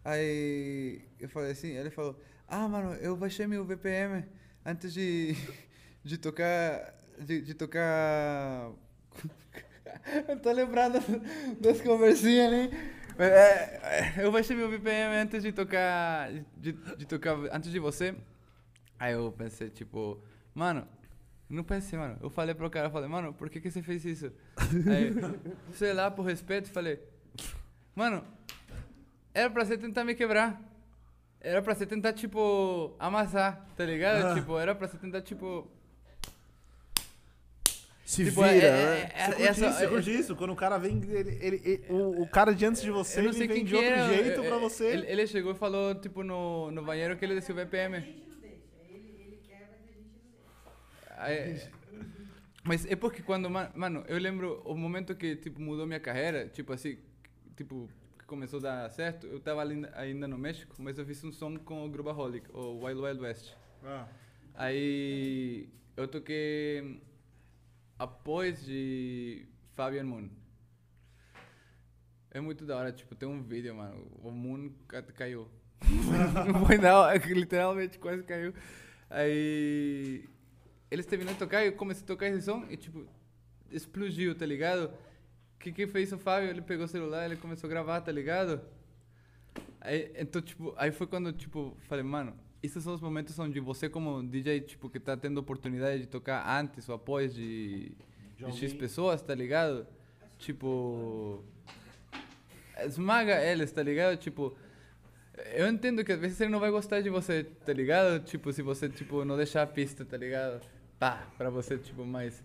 Aí 0.04 1.02
eu 1.18 1.28
falei 1.28 1.52
assim, 1.52 1.68
ele 1.68 1.90
falou: 1.90 2.18
"Ah, 2.48 2.68
mano, 2.68 2.94
eu 2.94 3.16
baixei 3.16 3.46
meu 3.46 3.64
VPM 3.64 4.24
antes 4.64 4.92
de 4.92 5.34
de 6.04 6.18
tocar 6.18 6.94
de, 7.18 7.42
de 7.42 7.54
tocar 7.54 8.72
eu 10.28 10.38
tô 10.40 10.50
lembrando 10.52 10.98
das 11.60 11.80
conversinhas, 11.80 12.50
né? 12.50 12.99
É, 13.19 14.15
é, 14.19 14.24
eu 14.24 14.32
baixei 14.32 14.57
meu 14.57 14.70
VPM 14.70 15.15
antes 15.16 15.43
de 15.43 15.53
tocar. 15.53 16.31
De, 16.57 16.73
de 16.73 17.07
tocar. 17.07 17.37
Antes 17.53 17.70
de 17.70 17.78
você. 17.78 18.15
Aí 18.99 19.15
eu 19.15 19.32
pensei, 19.32 19.70
tipo, 19.70 20.23
mano, 20.55 20.87
não 21.49 21.65
pensei, 21.65 21.99
mano. 21.99 22.19
Eu 22.20 22.31
falei 22.31 22.55
pro 22.55 22.70
cara, 22.70 22.87
eu 22.87 22.91
falei, 22.91 23.09
mano, 23.09 23.32
por 23.32 23.49
que, 23.49 23.61
que 23.61 23.70
você 23.70 23.82
fez 23.82 24.05
isso? 24.05 24.32
Aí, 24.57 25.12
sei 25.73 25.93
lá, 25.93 26.11
por 26.11 26.24
respeito, 26.24 26.70
falei, 26.70 27.01
mano, 27.95 28.23
era 29.32 29.49
pra 29.51 29.65
você 29.65 29.77
tentar 29.78 30.05
me 30.05 30.15
quebrar. 30.15 30.61
Era 31.41 31.62
pra 31.62 31.74
você 31.74 31.87
tentar, 31.87 32.12
tipo, 32.12 32.95
amassar, 32.99 33.66
tá 33.74 33.85
ligado? 33.85 34.27
Ah. 34.27 34.35
Tipo, 34.35 34.59
era 34.59 34.74
pra 34.74 34.87
você 34.87 34.99
tentar, 34.99 35.23
tipo. 35.23 35.66
Se 38.11 38.24
tipo, 38.24 38.43
vira, 38.43 38.66
é- 38.66 38.70
né? 38.73 39.11
é- 39.15 39.23
é- 39.23 39.24
Você 39.24 39.32
curte 39.37 39.43
essa- 39.49 39.66
isso, 39.69 39.78
você 39.78 39.85
é- 39.85 39.89
curte 39.89 40.11
isso? 40.20 40.37
Quando 40.37 40.53
o 40.53 40.57
cara 40.57 40.78
vem, 40.78 41.01
ele, 41.01 41.39
ele- 41.41 41.61
ele- 41.65 41.85
o, 41.89 42.23
o 42.23 42.27
cara 42.28 42.53
de 42.53 42.65
antes 42.66 42.82
de 42.82 42.91
você, 42.91 43.20
Eu 43.20 43.24
não 43.24 43.31
ele 43.31 43.47
vem 43.47 43.65
de 43.65 43.74
outro 43.77 43.89
era. 43.89 44.09
jeito 44.12 44.41
eh, 44.41 44.49
pra 44.49 44.59
você. 44.59 44.87
Ele, 44.89 45.07
ele 45.07 45.27
chegou 45.28 45.53
e 45.53 45.55
falou, 45.55 45.95
tipo, 45.95 46.24
no, 46.24 46.70
no 46.73 46.82
banheiro 46.82 47.16
que 47.16 47.24
ele 47.24 47.37
desceu 47.37 47.55
o 47.55 47.59
BPM. 47.59 48.03
Mas 52.65 52.85
é 52.87 52.95
porque 52.97 53.23
quando, 53.23 53.49
ma- 53.49 53.70
mano, 53.74 54.05
eu 54.07 54.19
lembro 54.19 54.61
o 54.65 54.74
momento 54.74 55.15
que, 55.15 55.37
tipo, 55.37 55.61
mudou 55.61 55.87
minha 55.87 56.01
carreira, 56.01 56.47
tipo 56.49 56.73
assim, 56.73 56.99
tipo, 57.57 57.89
que 58.19 58.24
começou 58.27 58.59
a 58.59 58.62
dar 58.62 58.91
certo, 58.91 59.27
eu 59.27 59.41
tava 59.41 59.61
ali 59.61 59.87
ainda 59.95 60.28
no 60.28 60.37
México, 60.37 60.74
mas 60.78 60.99
eu 60.99 61.07
fiz 61.07 61.23
um 61.24 61.32
som 61.32 61.57
com 61.57 61.87
o 61.87 61.89
Grubaholic, 61.89 62.47
o 62.53 62.85
Wild 62.85 63.01
Wild 63.01 63.20
West. 63.20 63.53
Ah. 63.82 64.07
Aí 64.55 65.69
eu 65.97 66.07
toquei 66.07 67.01
após 68.01 68.64
de 68.64 69.47
Fabian 69.74 70.05
Moon. 70.05 70.31
É 72.31 72.40
muito 72.40 72.64
da 72.64 72.77
hora, 72.78 72.90
tipo, 72.90 73.14
tem 73.14 73.28
um 73.28 73.43
vídeo, 73.43 73.74
mano. 73.74 74.06
O 74.22 74.31
Moon 74.31 74.72
ca- 74.89 75.02
caiu. 75.02 75.47
Foi 76.66 76.78
da 76.78 76.98
hora, 76.98 77.18
literalmente 77.28 77.98
quase 77.98 78.22
caiu. 78.22 78.55
Aí 79.10 80.24
eles 80.90 81.05
terminaram 81.05 81.35
de 81.35 81.39
tocar 81.40 81.64
eu 81.66 81.72
comecei 81.74 82.02
a 82.02 82.06
tocar 82.06 82.28
esse 82.28 82.43
som 82.43 82.64
e, 82.70 82.77
tipo, 82.78 83.06
explodiu, 83.70 84.35
tá 84.35 84.47
ligado? 84.47 84.86
O 85.56 85.59
que, 85.59 85.70
que 85.70 85.86
fez 85.86 86.10
o 86.10 86.18
Fábio? 86.18 86.48
Ele 86.48 86.62
pegou 86.62 86.86
o 86.86 86.89
celular, 86.89 87.27
ele 87.27 87.36
começou 87.36 87.68
a 87.68 87.70
gravar, 87.70 88.01
tá 88.01 88.10
ligado? 88.10 88.62
Aí, 89.78 90.10
então, 90.16 90.40
tipo, 90.40 90.72
aí 90.78 90.90
foi 90.90 91.06
quando, 91.06 91.32
tipo, 91.35 91.77
falei, 91.82 92.05
mano, 92.05 92.35
esses 92.62 92.82
são 92.85 92.95
os 92.95 93.01
momentos 93.01 93.39
onde 93.39 93.59
você 93.61 93.89
como 93.89 94.23
DJ, 94.23 94.61
tipo, 94.61 94.89
que 94.91 95.01
tá 95.01 95.16
tendo 95.16 95.39
oportunidade 95.39 96.01
de 96.03 96.07
tocar 96.09 96.45
antes 96.61 96.89
ou 96.89 96.95
após 96.95 97.35
de, 97.35 97.93
de 98.37 98.53
X 98.53 98.73
pessoas, 98.74 99.23
tá 99.23 99.35
ligado? 99.35 99.87
Tipo, 100.39 101.43
esmaga 102.85 103.43
eles, 103.45 103.70
tá 103.73 103.82
ligado? 103.82 104.16
Tipo, 104.16 104.55
eu 105.55 105.69
entendo 105.69 106.05
que 106.05 106.12
às 106.12 106.20
vezes 106.20 106.41
ele 106.41 106.51
não 106.51 106.61
vai 106.61 106.70
gostar 106.70 107.01
de 107.01 107.09
você, 107.11 107.45
tá 107.45 107.73
ligado? 107.73 108.23
Tipo, 108.24 108.53
se 108.53 108.62
você, 108.62 108.89
tipo, 108.89 109.24
não 109.24 109.37
deixar 109.37 109.62
a 109.62 109.66
pista, 109.66 110.05
tá 110.05 110.16
ligado? 110.16 110.61
Pá, 110.99 111.27
pra 111.39 111.49
você, 111.51 111.78
tipo, 111.78 112.05
mais... 112.05 112.43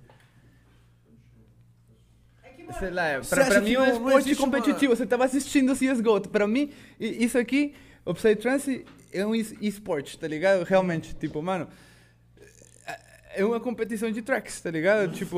Sei 2.80 2.90
lá, 2.90 3.22
pra, 3.30 3.46
pra 3.46 3.62
mim 3.62 3.74
é 3.74 3.80
um 3.80 3.86
esporte 3.94 4.18
existe 4.30 4.42
uma- 4.44 4.52
competitivo. 4.52 4.96
Você 4.96 5.06
tava 5.06 5.26
assistindo 5.26 5.72
esgoto. 5.74 6.30
Pra 6.30 6.48
mim, 6.48 6.72
isso 7.00 7.38
aqui, 7.38 7.76
o 8.04 8.12
Psytrance 8.14 8.84
é 9.16 9.26
um 9.26 9.34
es- 9.36 9.54
esporte, 9.62 10.18
tá 10.20 10.28
ligado? 10.28 10.64
Realmente, 10.64 11.16
tipo, 11.16 11.42
mano. 11.42 11.68
É 13.38 13.44
uma 13.44 13.60
competição 13.60 14.10
de 14.10 14.22
tracks, 14.22 14.62
tá 14.62 14.72
ligado? 14.72 15.12
Tipo, 15.14 15.38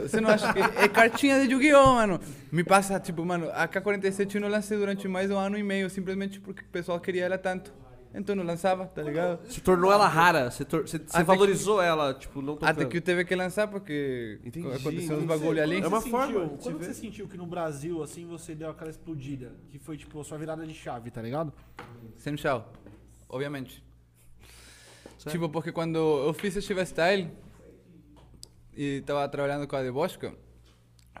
você 0.00 0.20
não 0.20 0.28
acha 0.30 0.52
que. 0.52 0.58
É 0.58 0.88
cartinha 0.88 1.46
de 1.46 1.52
Yu-Gi-Oh, 1.52 1.94
mano. 1.94 2.20
Me 2.50 2.64
passa, 2.64 2.98
tipo, 2.98 3.24
mano, 3.24 3.48
a 3.52 3.68
K-47 3.68 4.34
eu 4.34 4.40
não 4.40 4.48
lancei 4.48 4.76
durante 4.76 5.06
mais 5.06 5.30
um 5.30 5.38
ano 5.38 5.56
e 5.56 5.62
meio, 5.62 5.88
simplesmente 5.88 6.40
porque 6.40 6.62
o 6.62 6.68
pessoal 6.68 6.98
queria 6.98 7.24
ela 7.26 7.38
tanto. 7.38 7.72
Então 8.14 8.34
não 8.34 8.42
lançava, 8.44 8.84
tá 8.86 9.00
ligado? 9.02 9.38
Se 9.50 9.60
tornou 9.62 9.90
ela 9.92 10.06
rara, 10.08 10.50
você, 10.50 10.64
tor- 10.66 10.82
você- 10.86 10.98
você 10.98 11.22
valorizou 11.22 11.80
ela, 11.80 12.12
tipo, 12.12 12.42
não 12.42 12.54
tocando. 12.56 12.68
Até 12.70 12.84
que 12.84 12.96
eu 12.98 13.00
teve 13.00 13.24
que 13.24 13.34
lançar 13.36 13.68
porque 13.68 14.38
Entendi, 14.44 14.66
aconteceu 14.66 15.16
uns 15.16 15.24
bagulho 15.24 15.62
ali. 15.62 15.80
É 15.80 15.86
uma 15.86 16.00
forma 16.00 16.26
sentiu- 16.26 16.58
Quando 16.60 16.78
ver. 16.78 16.84
você 16.86 16.92
sentiu 16.94 17.26
que 17.28 17.38
no 17.38 17.46
Brasil, 17.46 18.02
assim, 18.02 18.26
você 18.26 18.52
deu 18.54 18.68
aquela 18.68 18.90
explodida, 18.90 19.52
que 19.70 19.78
foi, 19.78 19.96
tipo, 19.96 20.20
a 20.20 20.24
sua 20.24 20.36
virada 20.36 20.66
de 20.66 20.74
chave, 20.74 21.10
tá 21.10 21.22
ligado? 21.22 21.52
Sem 22.18 22.34
tchau, 22.34 22.70
obviamente. 23.32 23.82
Tipo, 25.28 25.48
porque 25.48 25.72
quando 25.72 25.98
eu 25.98 26.32
fiz 26.34 26.62
Shiva 26.62 26.84
Style 26.84 27.28
e 28.76 29.02
tava 29.06 29.28
trabalhando 29.28 29.66
com 29.66 29.74
a 29.76 29.82
de 29.82 29.90
Bosco, 29.90 30.32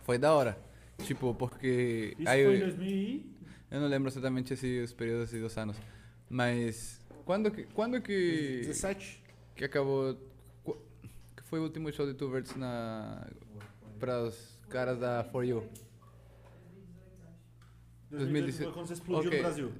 foi 0.02 0.18
da 0.18 0.32
hora. 0.32 0.58
Tipo, 1.04 1.34
porque. 1.34 2.14
Isso 2.18 2.28
aí 2.28 2.44
foi 2.44 2.56
em 2.56 2.60
eu, 2.60 2.66
2000 2.66 2.88
e... 2.88 3.26
eu 3.70 3.80
não 3.80 3.88
lembro 3.88 4.08
exatamente 4.08 4.52
esses 4.54 4.84
os 4.90 4.92
períodos 4.92 5.28
assim, 5.28 5.40
dos 5.40 5.56
anos. 5.56 5.76
Mas. 6.28 7.00
Quando 7.24 7.50
que, 7.50 7.62
quando 7.64 8.00
que, 8.00 8.62
17? 8.66 9.22
que 9.56 9.64
acabou. 9.64 10.16
qu- 10.64 10.78
Que 11.36 11.42
foi 11.44 11.60
o 11.60 11.62
último 11.62 11.90
show 11.92 12.06
de 12.06 12.14
Two 12.14 12.30
Verts 12.30 12.54
na. 12.56 13.26
para 14.00 14.22
os 14.22 14.58
caras 14.68 14.98
da 14.98 15.22
For 15.24 15.44
You? 15.44 15.66
2018. 18.10 18.64
Foi 18.64 18.72
quando 18.72 18.86
você 18.86 18.92
explodiu 18.94 19.28
Ok. 19.28 19.38
no 19.38 19.44
Brasil. 19.44 19.72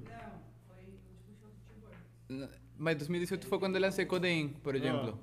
Mas 2.79 2.97
2018 2.97 3.47
foi 3.47 3.59
quando 3.59 3.77
eu 3.77 3.81
lancei 3.83 4.05
Codein, 4.07 4.49
por 4.63 4.75
exemplo. 4.75 5.19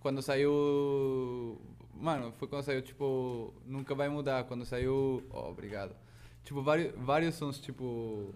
Quando 0.00 0.22
saiu. 0.22 1.60
Mano, 1.94 2.32
foi 2.38 2.48
quando 2.48 2.62
saiu, 2.62 2.82
tipo. 2.82 3.52
Nunca 3.66 3.94
vai 3.94 4.08
mudar. 4.08 4.44
Quando 4.44 4.64
saiu. 4.64 5.22
Oh, 5.30 5.48
obrigado. 5.50 5.94
Tipo, 6.44 6.62
vários, 6.62 6.94
vários 6.96 7.34
sons, 7.34 7.58
tipo. 7.60 8.34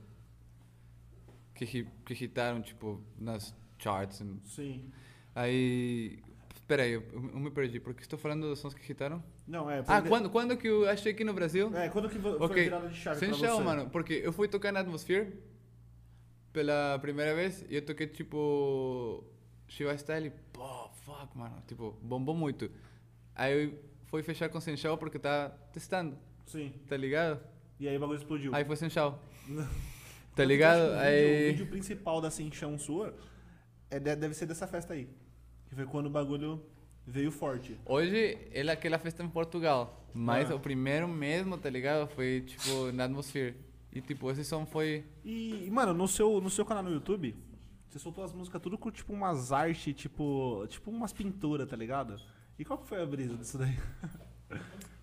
Que, 1.54 1.86
que 2.04 2.24
hitaram, 2.24 2.60
tipo, 2.60 3.00
nas 3.18 3.54
charts. 3.78 4.22
Sim. 4.44 4.90
Aí. 5.34 6.18
Espera 6.54 6.82
aí, 6.84 6.92
eu, 6.92 7.02
eu 7.12 7.38
me 7.38 7.50
perdi. 7.50 7.78
Porque 7.78 8.02
estou 8.02 8.18
falando 8.18 8.48
dos 8.48 8.58
sons 8.58 8.72
que 8.74 8.90
hitaram? 8.90 9.22
Não, 9.46 9.70
é... 9.70 9.80
Ah, 9.86 10.00
foi- 10.00 10.08
quando, 10.08 10.30
quando 10.30 10.56
que 10.56 10.66
eu 10.66 10.88
achei 10.88 11.12
aqui 11.12 11.22
no 11.22 11.34
Brasil? 11.34 11.70
É, 11.76 11.88
quando 11.90 12.08
que 12.08 12.18
foi 12.18 12.32
a 12.32 12.36
Ok, 12.36 12.62
virada 12.64 12.88
de 12.88 12.94
chave 12.96 13.18
sem 13.20 13.28
pra 13.28 13.38
chão, 13.38 13.56
você? 13.58 13.62
mano, 13.64 13.90
porque 13.90 14.14
eu 14.14 14.32
fui 14.32 14.48
tocar 14.48 14.72
na 14.72 14.80
Atmosphere 14.80 15.30
pela 16.54 16.98
primeira 17.00 17.34
vez 17.34 17.62
e 17.68 17.74
eu 17.76 17.82
toquei 17.84 18.06
tipo 18.06 19.22
Shiva 19.68 19.94
Style, 19.98 20.32
pô, 20.52 20.88
fuck, 21.04 21.36
mano, 21.36 21.62
tipo, 21.66 21.94
bombou 22.00 22.34
muito. 22.34 22.70
Aí 23.34 23.64
eu 23.64 23.78
fui 24.06 24.22
fechar 24.22 24.48
com 24.48 24.60
Chão 24.76 24.96
porque 24.96 25.18
tá 25.18 25.50
testando, 25.72 26.16
Sim. 26.46 26.72
tá 26.88 26.96
ligado? 26.96 27.40
E 27.80 27.88
aí 27.88 27.96
o 27.96 28.00
bagulho 28.00 28.18
explodiu. 28.18 28.54
Aí 28.54 28.64
foi. 28.64 29.20
Tanto 29.46 30.36
Tá 30.36 30.44
ligado? 30.44 30.78
que 30.78 30.84
o 30.84 30.88
vídeo- 30.88 30.96
O 30.96 31.00
Aí 31.00 31.50
vídeo 31.52 31.66
principal 31.66 32.20
da 32.20 32.30
Cinchão 32.30 32.78
sua 32.78 33.14
é, 33.90 33.98
de- 34.00 34.16
deve 34.16 34.34
ser 34.34 34.46
dessa 34.46 34.66
festa 34.66 34.94
aí. 34.94 35.08
Que 35.68 35.74
foi 35.74 35.86
quando 35.86 36.06
o 36.06 36.10
bagulho 36.10 36.64
veio 37.06 37.30
forte. 37.30 37.76
hoje 37.84 38.38
ele 38.52 38.70
é 38.70 38.72
aquela 38.72 38.98
festa 38.98 39.22
em 39.22 39.28
Portugal, 39.28 40.08
mas 40.14 40.50
Ah. 40.50 40.54
o 40.54 40.60
primeiro 40.60 41.06
mesmo, 41.08 41.58
tá 41.58 41.68
ligado? 41.68 42.08
Foi 42.14 42.42
tipo 42.42 42.92
na 42.92 43.04
Atmosphere. 43.04 43.54
E 43.94 44.00
tipo, 44.00 44.30
esse 44.30 44.44
som 44.44 44.66
foi 44.66 45.04
E, 45.24 45.68
mano, 45.70 45.94
no 45.94 46.08
seu, 46.08 46.40
no 46.40 46.50
seu 46.50 46.64
canal 46.64 46.82
no 46.82 46.90
YouTube, 46.90 47.36
você 47.88 47.98
soltou 47.98 48.24
as 48.24 48.32
músicas 48.32 48.60
tudo 48.60 48.76
com 48.76 48.90
tipo 48.90 49.12
umas 49.12 49.52
artes, 49.52 49.94
tipo. 49.94 50.66
Tipo 50.68 50.90
umas 50.90 51.12
pinturas, 51.12 51.68
tá 51.68 51.76
ligado? 51.76 52.20
E 52.58 52.64
qual 52.64 52.78
que 52.78 52.88
foi 52.88 53.00
a 53.00 53.06
brisa 53.06 53.36
disso 53.36 53.56
daí? 53.56 53.78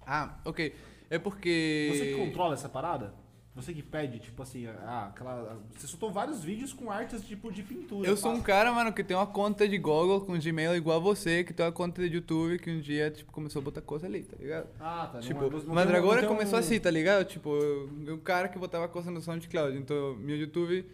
Ah, 0.05 0.39
OK. 0.43 0.75
É 1.09 1.19
porque 1.19 1.89
Você 1.93 2.13
que 2.13 2.25
controla 2.25 2.53
essa 2.53 2.67
parada? 2.67 3.13
Você 3.53 3.73
que 3.73 3.83
pede, 3.83 4.17
tipo 4.19 4.41
assim, 4.41 4.65
ah, 4.65 5.07
aquela. 5.13 5.59
Você 5.75 5.85
soltou 5.85 6.09
vários 6.09 6.41
vídeos 6.41 6.71
com 6.71 6.89
artes 6.89 7.21
tipo 7.21 7.51
de 7.51 7.61
pintura. 7.61 8.07
Eu 8.07 8.15
sou 8.15 8.31
um 8.31 8.41
cara, 8.41 8.71
mano, 8.71 8.93
que 8.93 9.03
tem 9.03 9.15
uma 9.17 9.27
conta 9.27 9.67
de 9.67 9.77
Google 9.77 10.21
com 10.21 10.39
Gmail 10.39 10.73
igual 10.73 10.95
a 10.97 10.99
você, 11.01 11.43
que 11.43 11.53
tem 11.53 11.65
uma 11.65 11.71
conta 11.71 12.07
de 12.07 12.15
YouTube 12.15 12.57
que 12.59 12.71
um 12.71 12.79
dia, 12.79 13.11
tipo, 13.11 13.29
começou 13.29 13.61
a 13.61 13.65
botar 13.65 13.81
coisa 13.81 14.07
ali, 14.07 14.23
tá 14.23 14.37
ligado? 14.39 14.69
Ah, 14.79 15.05
tá. 15.11 15.13
não- 15.15 15.21
tipo, 15.21 15.41
não 15.41 15.49
mas 15.75 15.85
não 15.85 15.91
um- 16.31 16.35
começou 16.35 16.57
assim, 16.59 16.79
tá 16.79 16.89
ligado? 16.89 17.25
Tipo, 17.25 17.49
eu, 17.57 17.89
um 18.15 18.19
cara 18.19 18.47
que 18.47 18.57
botava 18.57 18.87
coisa 18.87 19.11
no 19.11 19.19
SoundCloud, 19.21 19.77
então 19.77 20.15
meu 20.15 20.37
YouTube 20.37 20.85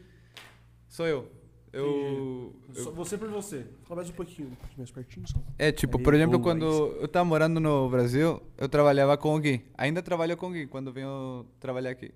sou 0.87 1.05
eu. 1.05 1.29
Eu, 1.71 2.55
eu- 2.73 2.83
Só 2.83 2.89
Você 2.91 3.19
por 3.19 3.29
você. 3.29 3.67
Fala 3.83 3.97
mais 3.97 4.09
um 4.09 4.13
pouquinho, 4.13 4.57
mais 4.75 4.89
pertinho 4.89 5.27
só. 5.27 5.37
É, 5.59 5.71
tipo, 5.71 5.99
Aí, 5.99 6.03
por 6.03 6.13
exemplo, 6.15 6.39
boa, 6.39 6.55
quando 6.55 6.65
aí 6.65 7.01
eu 7.01 7.07
tava 7.07 7.25
morando 7.25 7.59
no 7.59 7.87
Brasil, 7.87 8.41
eu 8.57 8.67
trabalhava 8.67 9.15
com 9.15 9.35
o 9.35 9.39
Gui. 9.39 9.63
Ainda 9.77 10.01
trabalho 10.01 10.35
com 10.35 10.47
o 10.47 10.51
Gui 10.51 10.65
quando 10.65 10.91
venho 10.91 11.45
trabalhar 11.59 11.91
aqui. 11.91 12.11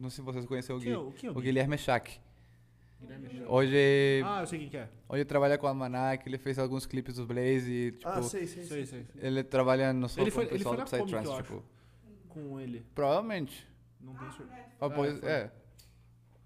Não 0.00 0.10
sei 0.10 0.22
se 0.22 0.22
vocês 0.22 0.46
conhecem 0.46 0.74
o 0.74 0.78
Gui. 0.78 0.90
É 0.90 0.96
o- 0.98 1.12
é 1.22 1.28
o 1.28 1.30
o 1.32 1.34
Gui? 1.34 1.42
Guilherme 1.42 1.76
Schack. 1.78 2.20
Hoje, 3.46 4.22
Ah, 4.24 4.40
eu 4.40 4.46
sei 4.46 4.58
quem 4.58 4.68
que 4.68 4.76
é. 4.76 4.88
hoje 5.08 5.24
trabalha 5.24 5.56
com 5.56 5.66
o 5.66 5.68
Almanac, 5.68 6.28
ele 6.28 6.36
fez 6.36 6.58
alguns 6.58 6.84
clipes 6.84 7.14
do 7.14 7.24
Blaze 7.26 7.92
tipo, 7.92 8.08
ah, 8.08 8.20
sei, 8.22 8.44
sei, 8.46 8.64
Sei, 8.64 8.86
sei. 8.86 9.04
sei. 9.04 9.22
ele 9.22 9.44
trabalha 9.44 9.92
no 9.92 10.08
som 10.08 10.20
Ele 10.20 10.30
com 10.32 10.34
foi- 10.34 10.44
o 10.44 10.48
ele 10.48 10.58
pessoal 10.58 10.74
foi 10.74 10.84
do 10.98 11.04
Psytrance, 11.04 11.36
tipo. 11.42 11.64
Com 12.28 12.58
ele. 12.60 12.84
Provavelmente. 12.96 13.66
Não 14.00 14.14
tenho 14.16 14.32
certeza. 14.32 14.64
Ah, 14.80 14.90
pois, 14.90 15.18
foi. 15.20 15.28
é. 15.28 15.50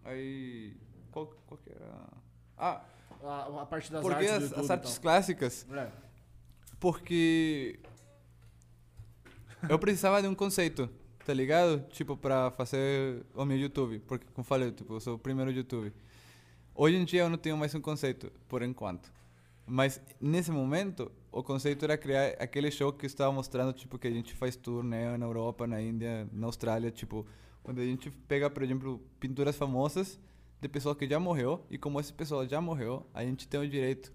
Aí, 0.04 0.76
qual, 1.10 1.26
qual 1.46 1.58
que 1.58 1.70
era? 1.70 2.06
Ah, 2.58 2.84
A, 3.24 3.62
a 3.62 3.66
parte 3.66 3.90
das 3.90 4.02
porque 4.02 4.26
artes 4.26 4.50
do 4.50 4.54
as, 4.56 4.64
as 4.64 4.70
artes 4.70 4.92
tal. 4.94 5.02
clássicas 5.02 5.66
É. 5.72 5.88
Porque 6.78 7.78
eu 9.68 9.78
precisava 9.78 10.20
de 10.20 10.28
um 10.28 10.34
conceito, 10.34 10.90
tá 11.24 11.32
ligado? 11.35 11.85
Tipo, 11.90 12.16
pra 12.16 12.51
fazer 12.51 13.24
o 13.35 13.44
meu 13.44 13.57
YouTube. 13.57 13.99
Porque, 14.01 14.27
como 14.32 14.44
falei, 14.44 14.70
tipo, 14.73 14.94
eu 14.94 15.01
sou 15.01 15.15
o 15.15 15.19
primeiro 15.19 15.51
YouTube. 15.51 15.93
Hoje 16.74 16.97
em 16.97 17.05
dia 17.05 17.23
eu 17.23 17.31
não 17.31 17.36
tenho 17.39 17.57
mais 17.57 17.74
um 17.74 17.81
conceito, 17.81 18.32
por 18.49 18.62
enquanto. 18.62 19.12
Mas, 19.66 20.01
nesse 20.20 20.51
momento, 20.51 21.11
o 21.31 21.43
conceito 21.43 21.85
era 21.85 21.97
criar 21.97 22.35
aquele 22.39 22.70
show 22.70 22.93
que 22.93 23.05
eu 23.05 23.09
estava 23.09 23.32
mostrando, 23.32 23.73
tipo, 23.73 23.99
que 23.99 24.09
a 24.09 24.11
gente 24.11 24.35
faz 24.35 24.57
tour, 24.57 24.82
né? 24.82 25.16
Na 25.16 25.27
Europa, 25.27 25.66
na 25.66 25.81
Índia, 25.81 26.28
na 26.32 26.47
Austrália, 26.47 26.90
tipo... 26.90 27.27
Onde 27.65 27.81
a 27.81 27.85
gente 27.85 28.11
pega, 28.11 28.51
por 28.51 28.62
exemplo, 28.65 29.01
pinturas 29.20 29.55
famosas, 29.57 30.19
de 30.61 30.69
pessoa 30.69 30.97
que 30.97 31.07
já 31.09 31.20
morreu, 31.20 31.65
e 31.70 31.78
como 31.78 32.01
essa 32.01 32.12
pessoa 32.12 32.47
já 32.49 32.61
morreu, 32.61 33.07
a 33.15 33.23
gente 33.24 33.47
tem 33.47 33.61
o 33.61 33.69
direito 33.69 34.12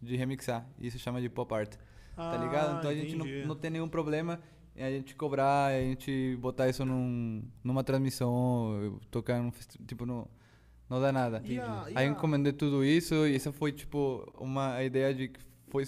de 0.00 0.16
remixar. 0.16 0.66
E 0.78 0.86
isso 0.86 0.98
chama 0.98 1.20
de 1.20 1.28
pop 1.28 1.52
art. 1.54 1.76
Tá 2.16 2.36
ligado? 2.38 2.78
Então 2.78 2.90
a 2.90 2.94
gente 2.94 3.14
não, 3.14 3.26
Ah, 3.26 3.28
entendi. 3.28 3.46
não 3.46 3.54
tem 3.54 3.70
nenhum 3.70 3.88
problema 3.88 4.40
em 4.57 4.57
a 4.80 4.90
gente 4.90 5.14
cobrar, 5.14 5.66
a 5.74 5.80
gente 5.80 6.36
botar 6.40 6.68
isso 6.68 6.84
num, 6.84 7.42
numa 7.64 7.82
transmissão, 7.84 8.98
tocar 9.10 9.40
num 9.42 9.50
tipo, 9.86 10.04
não, 10.06 10.28
não 10.88 11.00
dá 11.00 11.10
nada. 11.12 11.38
A- 11.38 11.42
e 11.48 11.58
Aí 11.58 11.92
a- 11.96 12.04
eu 12.04 12.12
encomendei 12.12 12.52
tudo 12.52 12.84
isso 12.84 13.26
e 13.26 13.34
essa 13.34 13.52
foi 13.52 13.72
tipo 13.72 14.30
uma 14.38 14.82
ideia 14.82 15.14
de 15.14 15.28
que 15.28 15.40
foi 15.68 15.84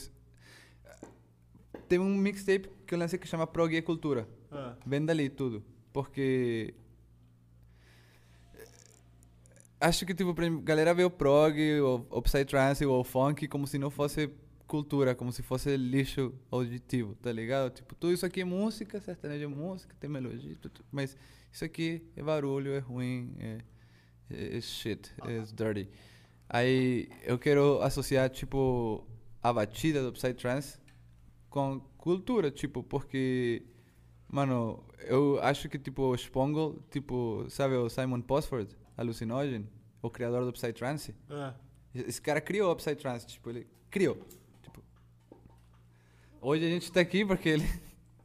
tem 1.89 1.99
um 1.99 2.15
mixtape 2.17 2.69
que 2.87 2.95
eu 2.95 2.99
lancei 2.99 3.19
que 3.19 3.27
chama 3.27 3.47
Prog 3.47 3.73
e 3.75 3.83
Cultura. 3.83 4.29
Ah, 4.51 4.75
Vem 4.87 5.05
dali 5.05 5.29
tudo, 5.29 5.63
porque 5.93 6.75
acho 9.81 10.05
que 10.05 10.15
tipo 10.15 10.35
pra 10.35 10.49
galera 10.49 10.93
vê 10.95 11.05
o 11.05 11.11
prog, 11.11 11.57
o, 11.81 12.07
o 12.11 12.23
psytrance 12.23 12.85
ou 12.85 13.01
o 13.01 13.05
funk 13.05 13.49
como 13.49 13.67
se 13.67 13.79
não 13.79 13.91
fosse 13.91 14.31
cultura, 14.71 15.17
como 15.17 15.33
se 15.33 15.43
fosse 15.43 15.77
lixo 15.77 16.33
auditivo, 16.49 17.17
tá 17.17 17.33
ligado? 17.33 17.73
Tipo, 17.73 17.93
tudo 17.97 18.13
isso 18.13 18.25
aqui 18.25 18.43
é 18.43 18.45
música, 18.45 19.01
sertanejo 19.01 19.45
é 19.45 19.49
música, 19.49 19.97
tem 19.99 20.09
melodia, 20.09 20.57
tudo, 20.63 20.85
mas 20.93 21.17
isso 21.51 21.65
aqui 21.65 22.09
é 22.15 22.23
barulho, 22.23 22.73
é 22.73 22.79
ruim, 22.79 23.35
é, 23.41 23.59
é, 24.31 24.57
é 24.59 24.61
shit, 24.61 25.13
é 25.27 25.41
dirty. 25.53 25.91
Aí 26.49 27.09
eu 27.25 27.37
quero 27.37 27.83
associar 27.83 28.31
tipo 28.31 29.05
a 29.43 29.53
batida 29.53 30.05
do 30.05 30.13
psytrance 30.13 30.79
com 31.49 31.81
cultura, 31.99 32.49
tipo, 32.49 32.81
porque 32.85 33.67
Mano, 34.29 34.85
eu 35.01 35.41
acho 35.43 35.69
que 35.69 35.77
tipo 35.77 36.03
o 36.03 36.15
Spongle, 36.15 36.81
tipo, 36.93 37.45
sabe 37.49 37.75
o 37.75 37.91
Simon 37.91 38.21
Posford, 38.21 38.77
Hallucinogen, 38.97 39.69
o 40.01 40.09
criador 40.09 40.45
do 40.45 40.53
Psytrance? 40.53 41.13
ah. 41.29 41.55
Esse 41.93 42.23
cara 42.23 42.41
criou 42.41 42.71
o 42.71 42.77
Psytrance, 42.77 43.27
tipo, 43.27 43.51
ele 43.51 43.67
criou. 43.91 44.17
Hoje 46.43 46.65
a 46.65 46.69
gente 46.69 46.91
tá 46.91 47.01
aqui 47.01 47.23
porque 47.23 47.51
ele 47.51 47.69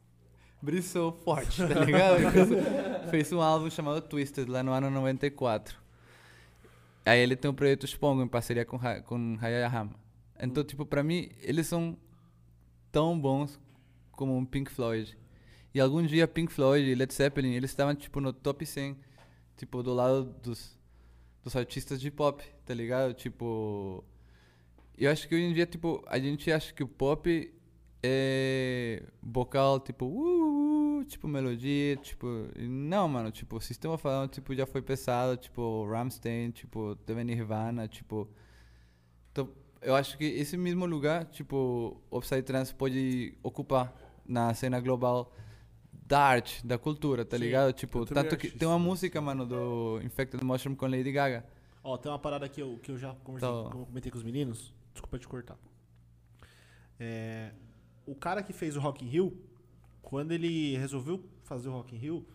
brisou 0.62 1.12
forte, 1.12 1.58
tá 1.58 1.84
ligado? 1.84 2.16
Fez, 3.10 3.30
um 3.30 3.42
álbum 3.42 3.68
chamado 3.68 4.00
Twisted 4.00 4.48
lá 4.48 4.62
no 4.62 4.72
ano 4.72 4.90
94. 4.90 5.76
Aí 7.04 7.20
ele 7.20 7.36
tem 7.36 7.50
um 7.50 7.54
projeto 7.54 7.86
Spongo 7.86 8.22
em 8.22 8.28
parceria 8.28 8.64
com, 8.64 8.78
com 9.04 9.36
Hayayahama. 9.38 9.94
Então, 10.40 10.64
tipo, 10.64 10.86
pra 10.86 11.02
mim, 11.02 11.28
eles 11.42 11.66
são 11.66 11.96
tão 12.90 13.20
bons 13.20 13.60
como 14.12 14.34
um 14.34 14.46
Pink 14.46 14.70
Floyd. 14.70 15.16
E 15.74 15.78
algum 15.78 16.02
dia 16.02 16.26
Pink 16.26 16.50
Floyd 16.50 16.88
e 16.88 16.94
Led 16.94 17.12
Zeppelin, 17.12 17.52
eles 17.52 17.70
estavam 17.70 17.94
tipo 17.94 18.18
no 18.18 18.32
top 18.32 18.64
100, 18.64 18.96
tipo 19.58 19.82
do 19.82 19.92
lado 19.92 20.24
dos 20.42 20.74
dos 21.44 21.54
artistas 21.54 22.00
de 22.00 22.10
pop, 22.10 22.42
tá 22.64 22.74
ligado? 22.74 23.14
Tipo, 23.14 24.02
eu 24.98 25.08
acho 25.12 25.28
que 25.28 25.34
hoje 25.34 25.44
em 25.44 25.52
dia 25.52 25.66
tipo 25.66 26.02
a 26.08 26.18
gente 26.18 26.50
acha 26.50 26.72
que 26.72 26.82
o 26.82 26.88
pop 26.88 27.54
é 28.06 29.02
vocal 29.22 29.80
tipo 29.80 30.04
uh, 30.06 31.00
uh, 31.00 31.04
tipo 31.04 31.26
melodia, 31.28 31.96
tipo, 31.96 32.26
não, 32.58 33.08
mano, 33.08 33.30
tipo, 33.30 33.56
o 33.56 33.60
sistema 33.60 33.98
falando 33.98 34.30
tipo 34.30 34.54
já 34.54 34.66
foi 34.66 34.82
pesado, 34.82 35.36
tipo 35.36 35.86
Rammstein, 35.90 36.50
tipo 36.50 36.96
teve 37.04 37.24
Nirvana, 37.24 37.88
tipo 37.88 38.28
então, 39.32 39.50
eu 39.82 39.94
acho 39.94 40.16
que 40.16 40.24
esse 40.24 40.56
mesmo 40.56 40.86
lugar, 40.86 41.26
tipo, 41.26 42.00
o 42.10 42.20
Psytrance 42.20 42.74
pode 42.74 43.36
ocupar 43.42 43.94
na 44.26 44.52
cena 44.54 44.80
global 44.80 45.30
da 45.92 46.20
arte, 46.20 46.66
da 46.66 46.78
cultura, 46.78 47.24
tá 47.24 47.36
Sim, 47.36 47.44
ligado? 47.44 47.72
Tipo, 47.72 48.06
também 48.06 48.24
tanto 48.24 48.36
que 48.38 48.50
tem 48.50 48.66
uma 48.66 48.78
música, 48.78 49.20
mano, 49.20 49.44
do 49.44 50.00
Infected 50.02 50.42
Mushroom 50.42 50.74
com 50.74 50.86
Lady 50.86 51.12
Gaga. 51.12 51.44
Ó, 51.84 51.96
tem 51.98 52.10
uma 52.10 52.18
parada 52.18 52.48
que 52.48 52.60
eu, 52.62 52.78
que 52.82 52.90
eu 52.90 52.96
já 52.96 53.14
conversei, 53.22 53.48
Então. 53.48 53.84
comentei 53.84 54.10
com 54.10 54.18
os 54.18 54.24
meninos. 54.24 54.72
Desculpa 54.92 55.18
te 55.18 55.28
cortar. 55.28 55.58
É, 56.98 57.52
o 58.06 58.14
cara 58.14 58.42
que 58.42 58.52
fez 58.52 58.76
o 58.76 58.80
Rock 58.80 59.04
in 59.04 59.08
Rio, 59.08 59.36
quando 60.02 60.32
ele 60.32 60.76
resolveu 60.76 61.22
fazer 61.44 61.68
o 61.68 61.72
Rock 61.72 61.94
in 61.94 61.98
Rio, 61.98 62.26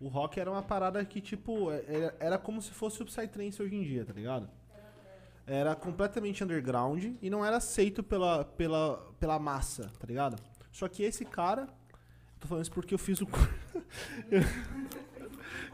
o 0.00 0.08
rock 0.08 0.38
era 0.38 0.50
uma 0.50 0.62
parada 0.62 1.02
que, 1.04 1.20
tipo, 1.20 1.70
é- 1.72 1.84
era, 1.88 2.16
era 2.20 2.38
como 2.38 2.60
se 2.60 2.70
fosse 2.72 3.02
o 3.02 3.06
Psytrance 3.06 3.62
hoje 3.62 3.74
em 3.74 3.82
dia, 3.82 4.04
tá 4.04 4.12
ligado? 4.12 4.48
Era 5.46 5.74
completamente 5.76 6.42
underground 6.44 7.04
e 7.22 7.30
não 7.30 7.44
era 7.44 7.56
aceito 7.58 8.02
pela, 8.02 8.44
pela, 8.44 8.98
pela 9.20 9.38
massa, 9.38 9.90
tá 9.98 10.06
ligado? 10.06 10.36
Só 10.72 10.88
que 10.88 11.02
esse 11.04 11.24
cara. 11.24 11.68
Tô 12.40 12.46
falando 12.48 12.62
isso 12.64 12.72
porque 12.72 12.92
eu 12.92 12.98
fiz 12.98 13.20
o. 13.22 13.26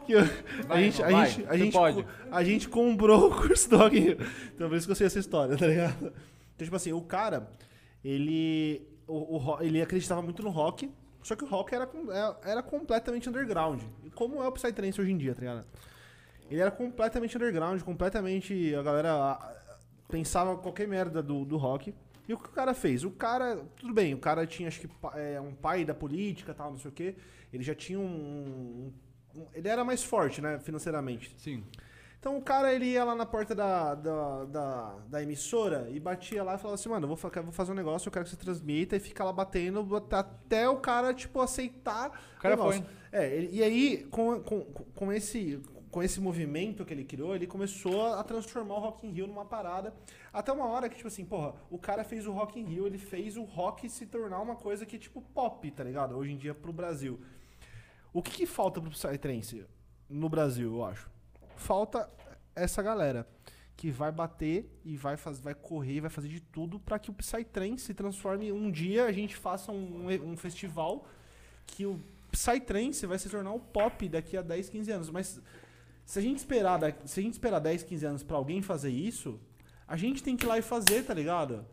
que 0.05 0.11
eu- 0.13 0.19
a 0.19 0.67
Vai, 0.67 0.83
gente, 0.83 1.03
a 1.03 1.09
vai, 1.09 1.29
gente, 1.29 1.47
a 1.49 1.57
gente, 1.57 1.73
pode. 1.73 2.05
a 2.31 2.43
gente 2.43 2.69
comprou 2.69 3.27
o 3.31 3.35
curso 3.35 3.69
do 3.69 3.77
Rock. 3.77 3.97
Então 4.53 4.69
por 4.69 4.77
isso 4.77 4.85
que 4.85 4.91
eu 4.91 4.95
sei 4.95 5.07
essa 5.07 5.19
história, 5.19 5.57
tá 5.57 5.67
ligado? 5.67 6.13
Então, 6.55 6.65
tipo 6.65 6.75
assim, 6.75 6.93
o 6.93 7.01
cara, 7.01 7.49
ele. 8.03 8.87
O, 9.07 9.37
o 9.37 9.61
ele 9.61 9.81
acreditava 9.81 10.21
muito 10.21 10.41
no 10.41 10.49
rock, 10.49 10.91
só 11.21 11.35
que 11.35 11.43
o 11.43 11.47
rock 11.47 11.73
era, 11.73 11.85
é- 12.11 12.51
era 12.51 12.63
completamente 12.63 13.29
underground. 13.29 13.81
Como 14.15 14.41
é 14.41 14.47
o 14.47 14.51
Psytrance 14.51 14.99
hoje 14.99 15.11
em 15.11 15.17
dia, 15.17 15.33
tá 15.33 15.41
ligado? 15.41 15.65
Ele 16.49 16.59
era 16.61 16.71
completamente 16.71 17.35
underground, 17.35 17.81
completamente. 17.81 18.73
A 18.75 18.83
galera 18.83 19.55
pensava 20.09 20.55
qualquer 20.57 20.87
merda 20.87 21.21
do, 21.23 21.45
do 21.45 21.57
rock. 21.57 21.93
E 22.27 22.33
o 22.33 22.37
que 22.37 22.47
o 22.47 22.51
cara 22.51 22.73
fez? 22.73 23.03
O 23.03 23.11
cara, 23.11 23.57
tudo 23.75 23.93
bem, 23.93 24.13
o 24.13 24.17
cara 24.17 24.45
tinha, 24.47 24.67
acho 24.67 24.79
que, 24.79 24.89
é, 25.15 25.41
um 25.41 25.53
pai 25.53 25.83
da 25.83 25.93
política 25.93 26.53
tal, 26.53 26.71
não 26.71 26.77
sei 26.79 26.89
o 26.89 26.93
quê. 26.93 27.15
Ele 27.51 27.63
já 27.63 27.75
tinha 27.75 27.99
um. 27.99 28.91
um- 29.35 29.45
ele 29.53 29.67
era 29.67 29.83
mais 29.83 30.03
forte, 30.03 30.41
né, 30.41 30.59
financeiramente. 30.59 31.33
Sim. 31.37 31.63
Então 32.23 32.37
o 32.37 32.41
cara 32.41 32.73
ele 32.73 32.85
ia 32.85 33.03
lá 33.03 33.13
na 33.13 33.25
porta 33.25 33.53
da, 33.53 33.95
da, 33.95 34.45
da, 34.45 34.95
da 35.09 35.21
emissora 35.21 35.89
e 35.91 35.99
batia 35.99 36.41
lá 36.41 36.55
e 36.55 36.57
falava 36.57 36.75
assim, 36.75 36.87
mano, 36.87 37.03
eu 37.03 37.13
vou, 37.13 37.17
vou 37.17 37.51
fazer 37.51 37.73
um 37.73 37.75
negócio, 37.75 38.07
eu 38.07 38.13
quero 38.13 38.23
que 38.23 38.31
você 38.31 38.37
transmita 38.37 38.95
e 38.95 38.99
fica 39.01 39.25
lá 39.25 39.33
batendo 39.33 39.85
até- 40.09 40.69
o 40.69 40.77
cara, 40.77 41.13
tipo, 41.13 41.41
aceitar 41.41 42.17
O 42.37 42.39
cara 42.39 42.55
foi. 42.55 42.85
É, 43.11 43.41
e 43.51 43.61
aí, 43.61 44.05
com, 44.05 44.39
com, 44.41 44.61
com, 44.63 45.11
esse, 45.11 45.61
com 45.91 46.01
esse 46.01 46.21
movimento 46.21 46.85
que 46.85 46.93
ele 46.93 47.03
criou, 47.03 47.35
ele 47.35 47.45
começou 47.45 48.13
a 48.13 48.23
transformar 48.23 48.75
o 48.75 48.79
Rock 48.79 49.05
in 49.05 49.11
Rio 49.11 49.27
numa 49.27 49.43
parada. 49.43 49.93
Até 50.31 50.49
uma 50.53 50.67
hora 50.67 50.87
que, 50.87 50.95
tipo 50.95 51.09
assim, 51.09 51.25
porra, 51.25 51.55
o 51.69 51.77
cara 51.77 52.05
fez 52.05 52.25
o 52.25 52.31
Rock 52.31 52.57
in 52.57 52.63
Rio, 52.63 52.87
ele 52.87 52.97
fez 52.97 53.35
o 53.35 53.43
rock 53.43 53.89
se 53.89 54.05
tornar 54.05 54.39
uma 54.39 54.55
coisa 54.55 54.85
que, 54.85 54.97
tipo, 54.97 55.21
pop, 55.21 55.69
tá 55.71 55.83
ligado? 55.83 56.15
Hoje 56.15 56.31
em 56.31 56.37
dia 56.37 56.55
pro 56.55 56.71
Brasil. 56.71 57.19
O 58.13 58.23
que, 58.23 58.31
que 58.31 58.45
falta 58.45 58.79
pro 58.79 58.89
Psytrance 58.91 59.65
no 60.09 60.29
Brasil, 60.29 60.73
eu 60.73 60.85
acho? 60.85 61.11
Falta 61.55 62.09
essa 62.55 62.81
galera 62.81 63.27
que 63.75 63.89
vai 63.91 64.11
bater 64.11 64.69
e 64.85 64.95
vai, 64.95 65.15
vai 65.15 65.55
correr, 65.55 66.01
vai 66.01 66.09
fazer 66.09 66.27
de 66.27 66.39
tudo 66.39 66.79
pra 66.79 66.99
que 66.99 67.09
o 67.09 67.13
Psytrance 67.13 67.85
se 67.85 67.93
transforme. 67.93 68.51
Um 68.51 68.71
dia 68.71 69.05
a 69.05 69.11
gente 69.11 69.35
faça 69.35 69.71
um, 69.71 70.07
um 70.23 70.37
festival 70.37 71.05
que 71.65 71.85
o 71.85 71.99
Psytrance 72.31 73.05
vai 73.05 73.19
se 73.19 73.29
tornar 73.29 73.51
o 73.53 73.59
pop 73.59 74.07
daqui 74.07 74.37
a 74.37 74.41
10, 74.41 74.69
15 74.69 74.91
anos. 74.91 75.09
Mas 75.09 75.41
se 76.05 76.19
a 76.19 76.21
gente 76.21 76.37
esperar, 76.37 76.79
se 77.05 77.19
a 77.19 77.23
gente 77.23 77.33
esperar 77.33 77.59
10, 77.59 77.83
15 77.83 78.05
anos 78.05 78.23
pra 78.23 78.37
alguém 78.37 78.61
fazer 78.61 78.89
isso, 78.89 79.39
a 79.87 79.97
gente 79.97 80.23
tem 80.23 80.35
que 80.35 80.45
ir 80.45 80.47
lá 80.47 80.57
e 80.57 80.61
fazer, 80.61 81.03
tá 81.03 81.13
ligado? 81.13 81.65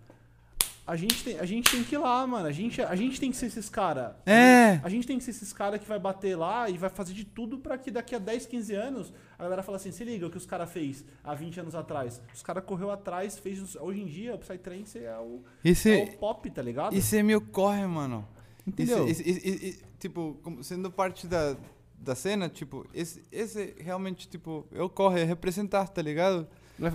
A 0.91 0.97
gente 0.97 1.23
tem, 1.23 1.39
a 1.39 1.47
gente 1.47 1.71
tem 1.71 1.85
que 1.85 1.95
ir 1.95 1.99
lá, 1.99 2.27
mano. 2.27 2.47
A 2.47 2.53
gente, 2.53 2.83
a 2.83 2.97
gente 2.97 3.21
tem 3.21 3.31
que 3.31 3.37
ser 3.37 3.47
esses 3.47 3.69
caras. 3.69 4.13
É. 4.27 4.81
A 4.83 4.89
gente 4.89 5.07
tem 5.07 5.19
que 5.19 5.23
ser 5.25 5.31
esses 5.31 5.53
caras 5.53 5.81
que 5.81 5.87
vai 5.87 5.99
bater 6.01 6.35
lá 6.37 6.69
e 6.69 6.77
vai 6.77 6.91
fazer 6.91 7.13
de 7.15 7.25
tudo 7.25 7.59
pra 7.59 7.79
que 7.79 7.91
daqui 7.93 8.15
a 8.15 8.19
10, 8.19 8.47
15 8.47 8.75
anos 8.75 9.13
a 9.39 9.43
galera 9.45 9.63
fala 9.63 9.77
assim: 9.77 9.93
se 9.93 10.03
liga 10.05 10.27
o 10.27 10.31
que 10.31 10.37
os 10.37 10.47
caras 10.47 10.71
fez 10.73 11.05
há 11.23 11.33
20 11.35 11.61
anos 11.61 11.75
atrás. 11.77 12.21
Os 12.35 12.43
caras 12.43 12.65
correu 12.65 12.91
atrás, 12.91 13.39
fez. 13.39 13.77
Hoje 13.77 14.01
em 14.03 14.07
dia 14.07 14.35
o 14.35 14.39
Psytrance 14.39 14.99
é 14.99 15.17
o, 15.19 15.43
Esse, 15.65 15.93
é 15.93 16.03
o 16.05 16.17
pop, 16.19 16.51
tá 16.51 16.61
ligado? 16.61 16.95
Isso 16.97 17.15
é 17.15 17.23
meu 17.23 17.41
corre, 17.41 17.87
mano. 17.87 18.27
Entendeu? 18.67 19.07
Isso- 19.07 19.23
isso- 19.23 19.85
tipo, 20.01 20.41
sendo 20.63 20.91
parte 20.91 21.27
da, 21.27 21.57
da 21.99 22.15
cena, 22.17 22.49
tipo, 22.49 22.85
esse, 22.93 23.23
esse 23.31 23.75
realmente, 23.79 24.29
tipo, 24.29 24.67
eu 24.73 24.89
corre, 24.89 25.21
é 25.21 25.25
representar, 25.25 25.87
tá 25.89 26.03
ligado? 26.03 26.49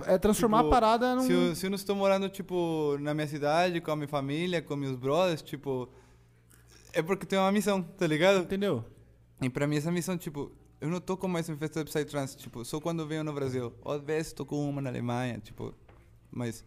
É 0.06 0.18
transformar 0.18 0.58
Tipo, 0.58 0.68
a 0.68 0.70
parada 0.72 1.14
num. 1.14 1.22
Se 1.22 1.32
eu, 1.32 1.54
se 1.54 1.66
eu 1.66 1.70
não 1.70 1.76
estou 1.76 1.94
morando, 1.94 2.28
tipo, 2.28 2.96
na 3.00 3.14
minha 3.14 3.26
cidade, 3.26 3.80
com 3.80 3.90
a 3.90 3.96
minha 3.96 4.08
família, 4.08 4.60
com 4.60 4.74
meus 4.74 4.96
brothers, 4.96 5.42
tipo, 5.42 5.88
é 6.92 7.02
porque 7.02 7.24
tem 7.24 7.38
uma 7.38 7.52
missão, 7.52 7.82
tá 7.82 8.06
ligado? 8.06 8.40
Entendeu? 8.40 8.84
E 9.40 9.48
pra 9.48 9.66
mim 9.66 9.76
essa 9.76 9.92
missão, 9.92 10.16
tipo, 10.16 10.50
eu 10.80 10.88
não 10.88 11.00
toco 11.00 11.28
mais 11.28 11.48
em 11.48 11.56
festa 11.56 11.84
de 11.84 11.90
Psytrance, 11.90 12.36
tipo, 12.36 12.64
só 12.64 12.80
quando 12.80 13.06
venho 13.06 13.22
no 13.22 13.32
Brasil. 13.32 13.72
Às 13.84 14.02
vezes 14.02 14.32
toco 14.32 14.56
uma 14.56 14.80
na 14.82 14.90
Alemanha, 14.90 15.38
tipo, 15.38 15.74
mas... 16.30 16.64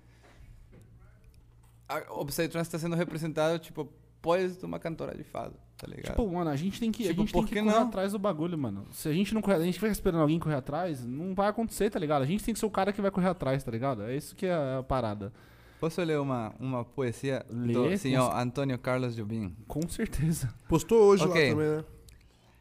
A, 1.87 2.13
o 2.13 2.25
Psytrance 2.25 2.67
está 2.67 2.77
sendo 2.77 2.95
representado, 2.95 3.59
tipo, 3.59 3.91
pós 4.21 4.57
de 4.57 4.65
uma 4.65 4.79
cantora 4.79 5.15
de 5.15 5.23
fado, 5.23 5.55
tá 5.79 5.87
ligado? 5.87 6.11
Tipo, 6.11 6.31
mano, 6.31 6.49
a 6.49 6.55
gente 6.55 6.79
tem 6.79 6.91
que, 6.91 7.05
a 7.05 7.07
Tipo, 7.07 7.21
gente 7.21 7.33
tem 7.33 7.43
que 7.43 7.49
que 7.55 7.59
correr 7.61 7.71
não? 7.79 7.87
atrás 7.87 8.11
do 8.11 8.19
bagulho, 8.19 8.57
mano. 8.57 8.85
Se 8.91 9.07
a 9.07 9.13
gente 9.13 9.33
não 9.33 9.41
correr, 9.41 9.55
a 9.55 9.63
gente 9.63 9.79
fica 9.79 9.91
esperando 9.91 10.21
alguém 10.21 10.37
correr 10.37 10.55
atrás, 10.55 11.03
não 11.05 11.33
vai 11.33 11.47
acontecer, 11.47 11.89
tá 11.89 11.97
ligado? 11.97 12.21
A 12.21 12.25
gente 12.25 12.43
tem 12.43 12.53
que 12.53 12.59
ser 12.59 12.65
o 12.65 12.69
cara 12.69 12.91
que 12.93 13.01
vai 13.01 13.09
correr 13.09 13.29
atrás, 13.29 13.63
tá 13.63 13.71
ligado? 13.71 14.03
É 14.03 14.15
isso 14.15 14.35
que 14.35 14.45
é 14.45 14.53
a 14.53 14.83
parada. 14.83 15.31
Posso 15.79 16.01
ler 16.03 16.19
uma, 16.19 16.53
uma 16.59 16.83
poesia 16.83 17.45
Lê, 17.49 17.71
do 17.73 17.83
com 17.89 17.97
senhor 17.97 18.35
Antônio 18.37 18.77
Carlos 18.77 19.15
Jobim? 19.15 19.55
Com 19.65 19.87
certeza. 19.87 20.53
Postou 20.67 21.01
hoje 21.03 21.23
Ok. 21.23 21.41
lá 21.53 21.55
também, 21.55 21.77
né? 21.77 21.85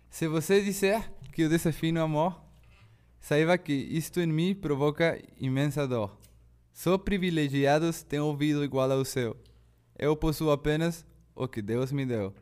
Se 0.09 0.29
você 0.29 0.63
disser 0.63 1.11
que 1.33 1.43
eu 1.43 1.49
desafio 1.49 1.93
no 1.93 2.01
amor, 2.03 2.41
Saiba 3.21 3.59
que 3.59 3.73
isto 3.73 4.21
em 4.21 4.27
mim 4.29 4.55
provoca 4.55 5.21
imensa 5.41 5.87
dor. 5.89 6.17
Só 6.73 6.97
privilegiados 6.97 8.03
têm 8.05 8.21
ouvido 8.21 8.63
igual 8.65 8.91
ao 8.93 9.05
seu. 9.05 9.37
Eu 9.99 10.17
possuo 10.17 10.53
apenas 10.53 11.05
o 11.35 11.49
que 11.49 11.61
Deus 11.61 11.91
me 11.91 12.07
deu. 12.07 12.33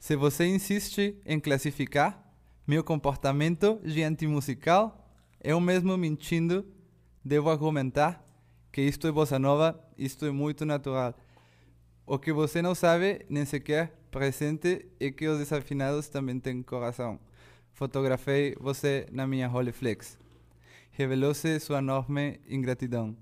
Se 0.00 0.16
você 0.16 0.46
insiste 0.46 1.20
em 1.26 1.38
classificar 1.38 2.24
meu 2.66 2.82
comportamento 2.82 3.78
de 3.84 4.02
antimusical, 4.02 5.06
eu 5.44 5.60
mesmo 5.60 5.94
mentindo, 5.98 6.66
devo 7.22 7.50
argumentar 7.50 8.24
que 8.72 8.80
isto 8.80 9.06
é 9.06 9.12
bossa 9.12 9.38
nova, 9.38 9.78
isto 9.98 10.24
é 10.24 10.30
muito 10.30 10.64
natural. 10.64 11.14
O 12.06 12.18
que 12.18 12.32
você 12.32 12.62
não 12.62 12.74
sabe, 12.74 13.26
nem 13.28 13.44
sequer 13.44 13.92
presente, 14.10 14.86
é 14.98 15.10
que 15.10 15.28
os 15.28 15.38
desafinados 15.38 16.08
também 16.08 16.40
têm 16.40 16.62
coração. 16.62 17.20
Fotografei 17.74 18.56
você 18.58 19.06
na 19.12 19.26
minha 19.26 19.48
Rolleiflex. 19.48 20.18
Revelou-se 20.92 21.60
sua 21.60 21.78
enorme 21.78 22.40
ingratidão. 22.48 23.14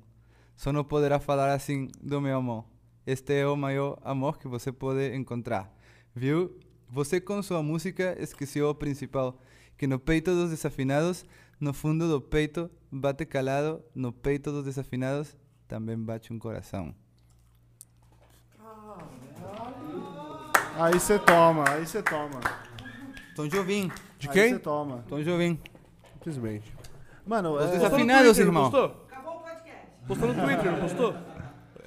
Só 0.54 0.72
não 0.72 0.84
poderá 0.84 1.18
falar 1.18 1.52
assim 1.52 1.88
do 2.00 2.20
meu 2.20 2.38
amor. 2.38 2.64
Este 3.04 3.40
é 3.40 3.46
o 3.48 3.56
maior 3.56 3.98
amor 4.04 4.38
que 4.38 4.46
você 4.46 4.70
pode 4.70 5.12
encontrar. 5.12 5.74
Viu? 6.14 6.56
Você 6.90 7.20
com 7.20 7.42
sua 7.42 7.62
música 7.62 8.16
esqueceu 8.18 8.68
o 8.70 8.74
principal, 8.74 9.38
que 9.76 9.86
no 9.86 9.98
peito 9.98 10.30
dos 10.34 10.50
desafinados, 10.50 11.24
no 11.60 11.72
fundo 11.74 12.08
do 12.08 12.20
peito, 12.20 12.70
bate 12.90 13.24
calado, 13.26 13.82
no 13.94 14.12
peito 14.12 14.50
dos 14.50 14.64
desafinados, 14.64 15.36
também 15.66 15.98
bate 15.98 16.32
um 16.32 16.38
coração. 16.38 16.94
Aí 20.76 20.92
você 20.98 21.18
toma, 21.18 21.68
aí 21.68 21.86
você 21.86 22.02
toma. 22.02 22.40
Tom 23.34 23.48
Jobim. 23.48 23.90
De 24.18 24.28
Aí 24.28 24.34
quem? 24.34 24.52
você 24.54 24.58
toma. 24.60 25.04
Tom 25.08 25.20
Jobim. 25.22 25.60
Simplesmente. 26.14 26.72
Mano, 27.26 27.54
Os 27.54 27.62
é, 27.64 27.72
desafinados, 27.72 28.36
Postou 28.38 28.46
no 28.46 28.46
Twitter, 28.46 28.46
irmão. 28.46 28.62
não 28.62 28.70
Postou? 28.70 29.06
Acabou 29.08 29.36
o 29.36 29.40
podcast. 29.40 29.86
Postou 30.06 30.28
no 30.28 30.34
Twitter, 30.42 30.72
não 30.72 30.80
postou? 30.80 31.14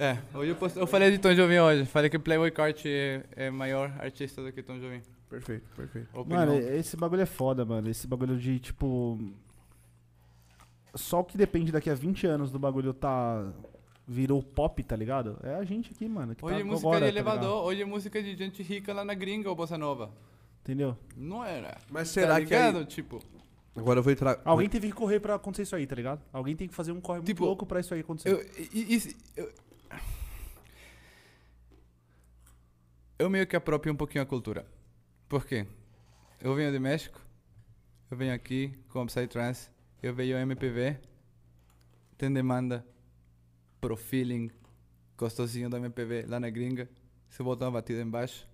É, 0.02 0.18
hoje 0.36 0.50
eu, 0.50 0.56
post... 0.56 0.80
eu 0.80 0.88
falei 0.88 1.12
de 1.12 1.20
Tom 1.20 1.32
Jobim 1.36 1.60
hoje. 1.60 1.86
Falei 1.86 2.10
que 2.10 2.18
Playboy 2.18 2.50
Cart 2.50 2.84
é, 2.88 3.24
é 3.36 3.52
maior 3.52 3.94
artista 4.00 4.42
do 4.44 4.52
que 4.52 4.64
Tom 4.64 4.80
Jobim. 4.80 5.00
Perfeito, 5.30 5.64
perfeito. 5.76 6.08
Opinião. 6.18 6.40
mano, 6.48 6.58
esse 6.60 6.98
bagulho 6.98 7.22
é 7.22 7.26
foda, 7.28 7.64
mano. 7.64 7.88
Esse 7.88 8.08
bagulho 8.08 8.36
de, 8.36 8.60
tipo... 8.60 9.20
Só 10.96 11.20
o 11.20 11.24
que 11.24 11.38
depende 11.38 11.72
daqui 11.72 11.88
a 11.88 11.94
20 11.94 12.26
anos 12.26 12.52
do 12.52 12.58
bagulho 12.58 12.96
tá... 12.96 13.48
Virou 14.08 14.42
pop, 14.42 14.84
tá 14.84 14.96
ligado? 14.96 15.38
É 15.44 15.54
a 15.54 15.64
gente 15.64 15.92
aqui, 15.94 16.10
mano. 16.10 16.34
Que 16.36 16.44
hoje 16.44 16.56
tá 16.56 16.62
é 16.62 16.64
música 16.64 16.88
agora, 16.88 17.06
de 17.06 17.12
tá 17.14 17.20
elevador, 17.20 17.50
ligado? 17.50 17.64
hoje 17.66 17.82
é 17.84 17.86
música 17.86 18.24
de 18.24 18.36
gente 18.36 18.64
rica 18.64 18.92
lá 18.94 19.06
na 19.06 19.14
gringa 19.14 19.50
ou 19.50 19.56
bossa 19.56 19.78
nova. 19.78 20.12
Entendeu? 20.64 20.98
Não 21.16 21.46
era. 21.46 21.78
Mas 21.92 22.10
será 22.10 22.40
tá 22.40 22.46
que 22.46 22.56
aí... 22.56 22.66
ligado? 22.72 22.86
Tipo, 22.86 23.20
Agora 23.76 24.00
eu 24.00 24.04
vou 24.04 24.12
entrar... 24.12 24.42
Alguém 24.44 24.68
teve 24.68 24.88
que 24.88 24.94
correr 24.94 25.20
pra 25.20 25.36
acontecer 25.36 25.62
isso 25.62 25.76
aí, 25.76 25.86
tá 25.86 25.96
ligado? 25.96 26.22
Alguém 26.34 26.56
tem 26.56 26.68
que 26.68 26.74
fazer 26.74 26.92
um 26.92 27.00
corre 27.00 27.20
muito 27.20 27.28
Tipo, 27.28 27.46
louco 27.46 27.66
pra 27.68 27.80
isso 27.80 27.94
aí 27.94 28.02
acontecer. 28.02 28.30
eu, 28.32 28.42
e- 28.74 28.96
e- 28.98 29.16
eu, 29.38 29.50
eu 33.22 33.30
meio 33.30 33.46
que 33.46 33.56
apropio 33.56 33.94
um 33.94 33.96
pouquinho 33.96 34.24
a 34.24 34.26
cultura. 34.26 34.66
Por 35.30 35.46
quê? 35.46 35.68
Eu 36.40 36.56
venho 36.56 36.72
de 36.72 36.80
México, 36.80 37.22
eu 38.10 38.18
venho 38.18 38.34
aqui 38.34 38.74
com 38.90 39.06
Psytrance, 39.06 39.70
eu 40.02 40.12
vejo 40.12 40.34
MPV, 40.36 41.00
tem 42.18 42.34
demanda 42.34 42.84
pro 43.80 43.96
feeling 43.96 44.50
gostosinho 45.16 45.70
da 45.70 45.78
MPV 45.78 46.26
lá 46.28 46.40
na 46.40 46.50
gringa. 46.50 46.90
Se 47.30 47.44
botar 47.44 47.66
uma 47.66 47.74
batida 47.74 48.02
embaixo, 48.02 48.48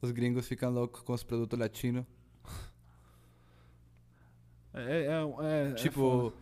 os 0.00 0.12
gringos 0.12 0.46
ficam 0.46 0.70
loucos 0.70 1.02
com 1.02 1.12
os 1.12 1.24
produtos 1.24 1.58
latinos. 1.58 2.04
É, 4.72 5.06
é, 5.06 5.06
é, 5.08 5.70
é 5.70 5.74
Tipo, 5.74 6.30
foda. 6.30 6.36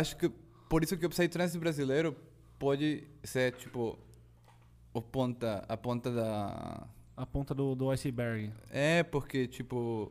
acho 0.00 0.16
que 0.18 0.28
por 0.68 0.82
isso 0.82 0.98
que 0.98 1.06
o 1.06 1.08
Psytrance 1.08 1.58
brasileiro 1.58 2.14
pode 2.58 3.04
ser, 3.22 3.52
tipo, 3.56 3.98
o 4.94 5.02
ponta, 5.02 5.62
a 5.68 5.76
ponta 5.76 6.10
da... 6.10 6.86
a 7.16 7.26
ponta 7.26 7.54
do, 7.54 7.74
do 7.74 7.90
iceberg. 7.90 8.50
É, 8.70 9.02
porque, 9.02 9.46
tipo, 9.46 10.10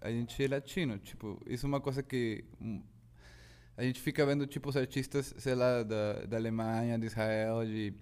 a 0.00 0.10
gente 0.10 0.44
é 0.44 0.46
latino, 0.46 0.98
tipo, 0.98 1.40
isso 1.46 1.66
é 1.66 1.68
uma 1.68 1.80
coisa 1.80 2.02
que 2.02 2.44
hum, 2.60 2.80
a 3.76 3.82
gente 3.82 4.00
fica 4.00 4.24
vendo, 4.26 4.46
tipo, 4.46 4.68
os 4.68 4.76
artistas, 4.76 5.34
sei 5.38 5.54
lá, 5.54 5.82
da, 5.82 6.26
da 6.26 6.36
Alemanha, 6.36 6.98
de 6.98 7.06
Israel, 7.06 7.64
de... 7.64 7.92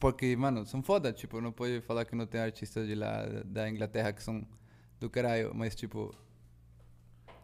Porque, 0.00 0.34
mano, 0.34 0.64
são 0.66 0.82
foda, 0.82 1.12
tipo, 1.12 1.40
não 1.40 1.52
pode 1.52 1.82
falar 1.82 2.04
que 2.06 2.16
não 2.16 2.26
tem 2.26 2.40
artistas 2.40 2.86
de 2.86 2.94
lá, 2.94 3.26
da- 3.26 3.42
da 3.42 3.68
Inglaterra, 3.70 4.12
que 4.12 4.22
são 4.22 4.46
do 4.98 5.10
caralho, 5.10 5.54
mas, 5.54 5.74
tipo, 5.74 6.14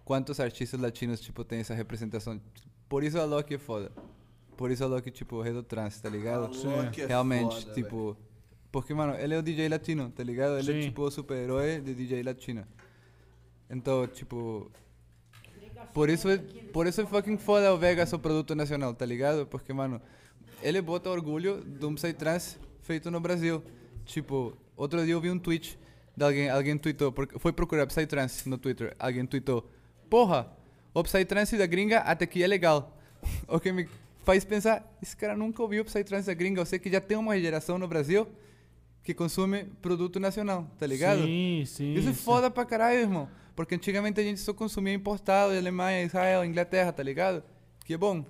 quantos 0.07 0.41
artistas 0.41 0.81
latinos, 0.81 1.21
tipo, 1.21 1.45
tem 1.45 1.61
essa 1.61 1.75
representação? 1.75 2.41
Por 2.89 3.05
isso 3.05 3.19
a 3.19 3.25
Loki 3.27 3.55
é 3.55 3.59
foda. 3.59 3.93
Por 4.63 4.71
isso 4.71 4.85
a 4.85 4.87
Loki, 4.87 5.11
tipo, 5.11 5.43
Redo 5.43 5.61
Trans, 5.65 6.01
tá 6.01 6.09
ligado? 6.09 6.43
Loki 6.43 7.03
é 7.03 7.07
Realmente, 7.07 7.63
foda, 7.63 7.75
tipo... 7.75 8.17
Porque, 8.71 8.95
mano, 8.95 9.13
ele 9.19 9.35
é 9.35 9.37
o 9.37 9.43
DJ 9.43 9.69
latino, 9.69 10.09
tá 10.09 10.23
ligado? 10.23 10.57
Ele 10.57 10.71
é, 10.71 10.75
Sim. 10.83 10.89
tipo, 10.89 11.03
o 11.03 11.11
super-herói 11.11 11.81
de 11.81 11.93
DJ 11.93 12.23
latino. 12.23 12.65
Então, 13.69 14.07
tipo... 14.07 14.71
Por 15.93 16.09
isso, 16.09 16.29
é- 16.29 16.39
por 16.39 16.87
isso 16.87 17.01
é 17.01 17.07
fucking 17.07 17.39
foda 17.39 17.75
o 17.75 17.77
Vegas, 17.77 18.13
o 18.13 18.21
produto 18.21 18.55
nacional, 18.55 18.95
tá 18.95 19.05
ligado? 19.05 19.47
Porque, 19.47 19.73
mano, 19.73 20.01
ele 20.63 20.81
bota 20.81 21.11
orgulho 21.11 21.61
de 21.65 21.85
um 21.85 21.97
Psytrance 21.97 22.57
feito 22.83 23.11
no 23.11 23.19
Brasil. 23.19 23.65
Tipo, 24.05 24.57
outro 24.77 25.05
dia 25.05 25.15
eu 25.15 25.21
vi 25.21 25.29
um 25.29 25.41
tweet 25.41 25.77
de 26.17 26.25
alguém, 26.25 26.49
alguém 26.49 26.79
tweetou, 26.79 27.11
porque 27.11 27.37
foi 27.37 27.53
procurar 27.53 27.85
Psytrance 27.89 28.49
no 28.49 28.57
Twitter, 28.57 28.95
alguém 28.97 29.27
tweetou, 29.27 29.69
porra, 30.09 30.57
o 30.95 31.03
Psytrance 31.03 31.59
da 31.59 31.67
gringa 31.67 31.99
até 31.99 32.27
que 32.27 32.41
é 32.45 32.47
legal. 32.47 32.97
O 33.49 33.59
que 33.59 33.73
me 33.73 33.89
faz 34.25 34.45
pensar, 34.45 34.97
esse 35.03 35.17
cara 35.17 35.37
nunca 35.37 35.63
ouviu 35.63 35.83
o 35.83 35.85
Psytrance 35.85 36.27
da 36.27 36.35
gringa, 36.35 36.61
eu 36.61 36.67
sei 36.67 36.79
que 36.79 36.91
já 36.91 37.01
tem 37.01 37.17
uma 37.17 37.39
geração 37.39 37.79
no 37.79 37.87
Brasil 37.89 38.27
que 39.03 39.13
consome 39.13 39.65
produto 39.83 40.21
nacional, 40.21 40.67
tá 40.79 40.87
ligado? 40.87 41.23
Sim, 41.25 41.65
sim. 41.67 41.95
Isso 41.95 42.09
é 42.09 42.13
sim. 42.13 42.19
foda 42.23 42.51
pra 42.51 42.65
caralho, 42.65 42.99
irmão. 43.01 43.29
Porque 43.57 43.75
antigamente 43.75 44.19
a 44.21 44.23
gente 44.23 44.41
só 44.41 44.55
consumia 44.55 44.95
importado, 44.95 45.53
Alemanha, 45.53 46.05
Israel, 46.05 46.45
Inglaterra, 46.45 46.93
tá 46.93 47.03
ligado? 47.03 47.43
Que 47.85 47.95
é 47.95 47.99
bom. 47.99 48.25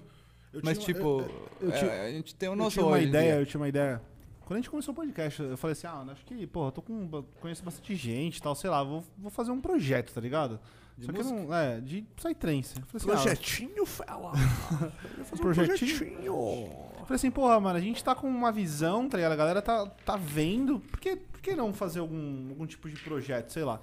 Eu 0.52 0.60
Mas, 0.64 0.78
tinha- 0.78 0.94
tipo, 0.94 1.24
eu- 1.60 1.68
eu 1.68 1.72
é, 1.72 2.06
a 2.06 2.10
gente 2.12 2.34
tem 2.34 2.48
o 2.48 2.52
Eu 2.52 2.56
nosso 2.56 2.72
tinha 2.72 2.86
uma 2.86 2.98
ideia, 2.98 3.32
dia. 3.32 3.40
eu 3.40 3.46
tinha 3.46 3.60
uma 3.60 3.68
ideia. 3.68 4.00
Quando 4.44 4.54
a 4.58 4.60
gente 4.60 4.70
começou 4.70 4.92
o 4.92 4.94
podcast, 4.96 5.40
eu 5.42 5.56
falei 5.56 5.72
assim, 5.72 5.86
ah, 5.86 6.04
acho 6.10 6.24
que, 6.24 6.46
porra, 6.46 6.68
eu 6.68 6.72
tô 6.72 6.82
com. 6.82 7.08
conheço 7.40 7.62
bastante 7.62 7.94
gente 7.94 8.38
e 8.38 8.42
tal, 8.42 8.54
sei 8.54 8.68
lá, 8.68 8.82
vou, 8.82 9.04
vou 9.16 9.30
fazer 9.30 9.50
um 9.50 9.60
projeto, 9.60 10.12
tá 10.12 10.20
ligado? 10.20 10.58
De 10.96 11.06
Só 11.06 11.12
que 11.12 11.22
não. 11.22 11.54
É, 11.54 11.80
de 11.80 12.02
Psytrance. 12.16 12.74
Assim, 12.94 13.06
Projetinho, 13.06 13.86
fela. 13.86 14.32
Eu 15.18 15.24
fazer 15.24 15.34
um 15.34 15.44
Projetinho? 15.44 15.96
projetinho. 15.96 16.32
ah, 16.32 17.00
eu 17.00 17.06
falei 17.06 17.16
assim, 17.16 17.30
porra, 17.30 17.58
mano, 17.58 17.76
a 17.76 17.80
gente 17.80 18.02
tá 18.04 18.14
com 18.14 18.28
uma 18.28 18.52
visão, 18.52 19.08
tá 19.08 19.16
ligado? 19.16 19.32
A 19.32 19.36
galera 19.36 19.62
tá, 19.62 19.86
tá 20.04 20.16
vendo. 20.16 20.78
Por 20.78 21.00
que, 21.00 21.16
por 21.16 21.40
que 21.40 21.54
não 21.56 21.72
fazer 21.72 22.00
algum, 22.00 22.50
algum 22.50 22.66
tipo 22.66 22.88
de 22.88 22.96
projeto, 23.00 23.50
sei 23.50 23.64
lá? 23.64 23.80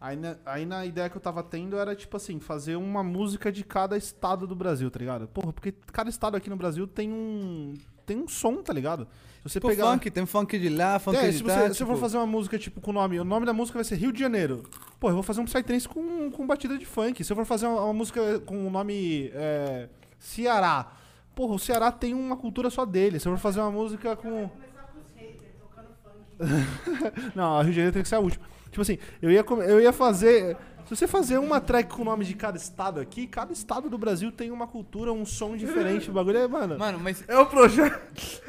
Aí 0.00 0.16
na, 0.16 0.36
aí 0.46 0.64
na 0.64 0.86
ideia 0.86 1.10
que 1.10 1.16
eu 1.16 1.20
tava 1.20 1.42
tendo 1.42 1.76
era, 1.76 1.94
tipo 1.94 2.16
assim, 2.16 2.40
fazer 2.40 2.76
uma 2.76 3.02
música 3.02 3.52
de 3.52 3.62
cada 3.62 3.98
estado 3.98 4.46
do 4.46 4.54
Brasil, 4.56 4.90
tá 4.90 4.98
ligado? 4.98 5.28
Porra, 5.28 5.52
porque 5.52 5.72
cada 5.92 6.08
estado 6.08 6.36
aqui 6.36 6.48
no 6.48 6.56
Brasil 6.56 6.86
tem 6.86 7.12
um. 7.12 7.74
Tem 8.06 8.16
um 8.16 8.26
som, 8.26 8.62
tá 8.62 8.72
ligado? 8.72 9.06
Se 9.42 9.48
você 9.54 9.58
Tipo 9.60 9.68
pegar. 9.68 9.90
funk, 9.92 10.10
tem 10.10 10.26
funk 10.26 10.58
de 10.58 10.68
lá, 10.68 10.98
funk 10.98 11.16
É, 11.16 11.30
de 11.30 11.38
se 11.38 11.42
lá. 11.44 11.54
você, 11.54 11.60
se 11.60 11.66
eu 11.68 11.74
tipo, 11.74 11.90
for 11.92 11.96
fazer 11.96 12.18
uma 12.18 12.26
música, 12.26 12.58
tipo, 12.58 12.78
com 12.80 12.90
o 12.90 12.94
nome, 12.94 13.18
o 13.18 13.24
nome 13.24 13.46
da 13.46 13.52
música 13.54 13.78
vai 13.78 13.84
ser 13.84 13.94
Rio 13.96 14.12
de 14.12 14.20
Janeiro. 14.20 14.62
Pô, 14.98 15.08
eu 15.08 15.14
vou 15.14 15.22
fazer 15.22 15.40
um 15.40 15.46
Psytrance 15.46 15.88
com, 15.88 16.30
com 16.30 16.46
batida 16.46 16.76
de 16.76 16.84
funk. 16.84 17.24
Se 17.24 17.32
eu 17.32 17.36
for 17.36 17.46
fazer 17.46 17.66
uma, 17.66 17.82
uma 17.84 17.94
música 17.94 18.38
com 18.40 18.66
o 18.66 18.70
nome 18.70 19.30
é, 19.32 19.88
Ceará, 20.18 20.92
porra, 21.34 21.54
o 21.54 21.58
Ceará 21.58 21.90
tem 21.90 22.12
uma 22.12 22.36
cultura 22.36 22.68
só 22.68 22.84
dele. 22.84 23.18
Se 23.18 23.26
eu 23.28 23.32
for 23.32 23.38
fazer 23.40 23.60
uma 23.60 23.70
música 23.70 24.14
com. 24.14 24.28
Começar 24.48 24.92
com 24.92 25.00
os 25.00 25.10
haters, 25.16 25.54
tocando 25.58 25.88
funk. 26.02 27.32
Não, 27.34 27.56
a 27.58 27.62
Rio 27.62 27.70
de 27.70 27.76
Janeiro 27.76 27.94
tem 27.94 28.02
que 28.02 28.08
ser 28.08 28.16
a 28.16 28.20
última. 28.20 28.44
Tipo 28.70 28.82
assim, 28.82 28.98
eu 29.22 29.30
ia, 29.30 29.44
eu 29.66 29.80
ia 29.80 29.92
fazer. 29.92 30.56
Se 30.86 30.96
você 30.96 31.06
fazer 31.06 31.38
uma 31.38 31.60
track 31.60 31.94
com 31.94 32.02
o 32.02 32.04
nome 32.04 32.24
de 32.24 32.34
cada 32.34 32.56
estado 32.56 32.98
aqui, 33.00 33.26
cada 33.26 33.52
estado 33.52 33.88
do 33.88 33.96
Brasil 33.96 34.32
tem 34.32 34.50
uma 34.50 34.66
cultura, 34.66 35.12
um 35.12 35.24
som 35.24 35.56
diferente. 35.56 36.10
O 36.10 36.12
bagulho 36.12 36.38
é, 36.38 36.48
mano. 36.48 36.78
Mano, 36.78 36.98
mas 36.98 37.22
É 37.28 37.38
o 37.38 37.46
projeto. 37.46 38.42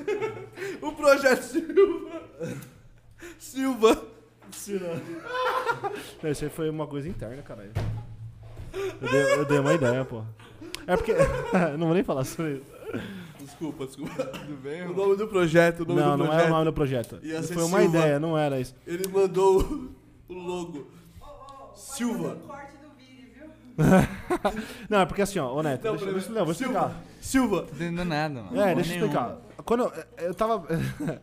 o 0.80 0.92
projeto 0.92 1.42
Silva. 3.38 4.02
Silva. 4.50 5.00
Não, 6.22 6.30
isso 6.30 6.44
aí 6.44 6.50
foi 6.50 6.68
uma 6.70 6.86
coisa 6.86 7.08
interna, 7.08 7.42
caralho. 7.42 7.72
Eu 8.72 9.10
dei, 9.10 9.32
eu 9.34 9.44
dei 9.44 9.58
uma 9.58 9.74
ideia, 9.74 10.04
pô. 10.04 10.22
É 10.86 10.96
porque. 10.96 11.12
não 11.78 11.86
vou 11.86 11.94
nem 11.94 12.02
falar 12.04 12.24
sobre 12.24 12.54
isso. 12.54 12.62
Desculpa, 13.40 13.86
desculpa. 13.86 14.24
tudo 14.24 14.56
bem, 14.62 14.82
O 14.86 14.94
nome 14.94 15.16
do 15.16 15.26
projeto, 15.26 15.80
o 15.80 15.84
nome 15.86 16.00
Não, 16.00 16.12
do 16.12 16.18
não 16.18 16.26
projeto. 16.26 16.40
era 16.42 16.48
o 16.50 16.52
nome 16.54 16.64
do 16.64 16.72
projeto. 16.72 17.20
Foi 17.52 17.64
uma 17.64 17.80
Silva. 17.80 17.84
ideia, 17.84 18.20
não 18.20 18.36
era 18.38 18.60
isso. 18.60 18.74
Ele 18.86 19.08
mandou 19.08 19.60
o- 19.62 19.90
o 20.28 20.34
logo. 20.34 20.86
Silva. 21.74 22.38
Não, 24.88 25.00
é 25.00 25.06
porque 25.06 25.22
assim, 25.22 25.38
ó, 25.38 25.52
ô 25.52 25.62
Neto, 25.62 25.84
Não, 25.84 25.96
deixa, 25.96 26.12
deixa, 26.12 26.30
não, 26.30 26.44
vou 26.44 26.52
explicar. 26.52 26.94
Silva. 27.20 27.56
Não 27.56 27.66
tô 27.66 27.74
entendendo 27.74 28.04
nada, 28.04 28.42
mano. 28.42 28.60
É, 28.60 28.74
deixa 28.74 28.94
eu 28.94 28.96
explicar. 28.98 29.38
Quando 29.64 29.84
eu, 29.84 29.92
eu 30.18 30.34
tava. 30.34 30.66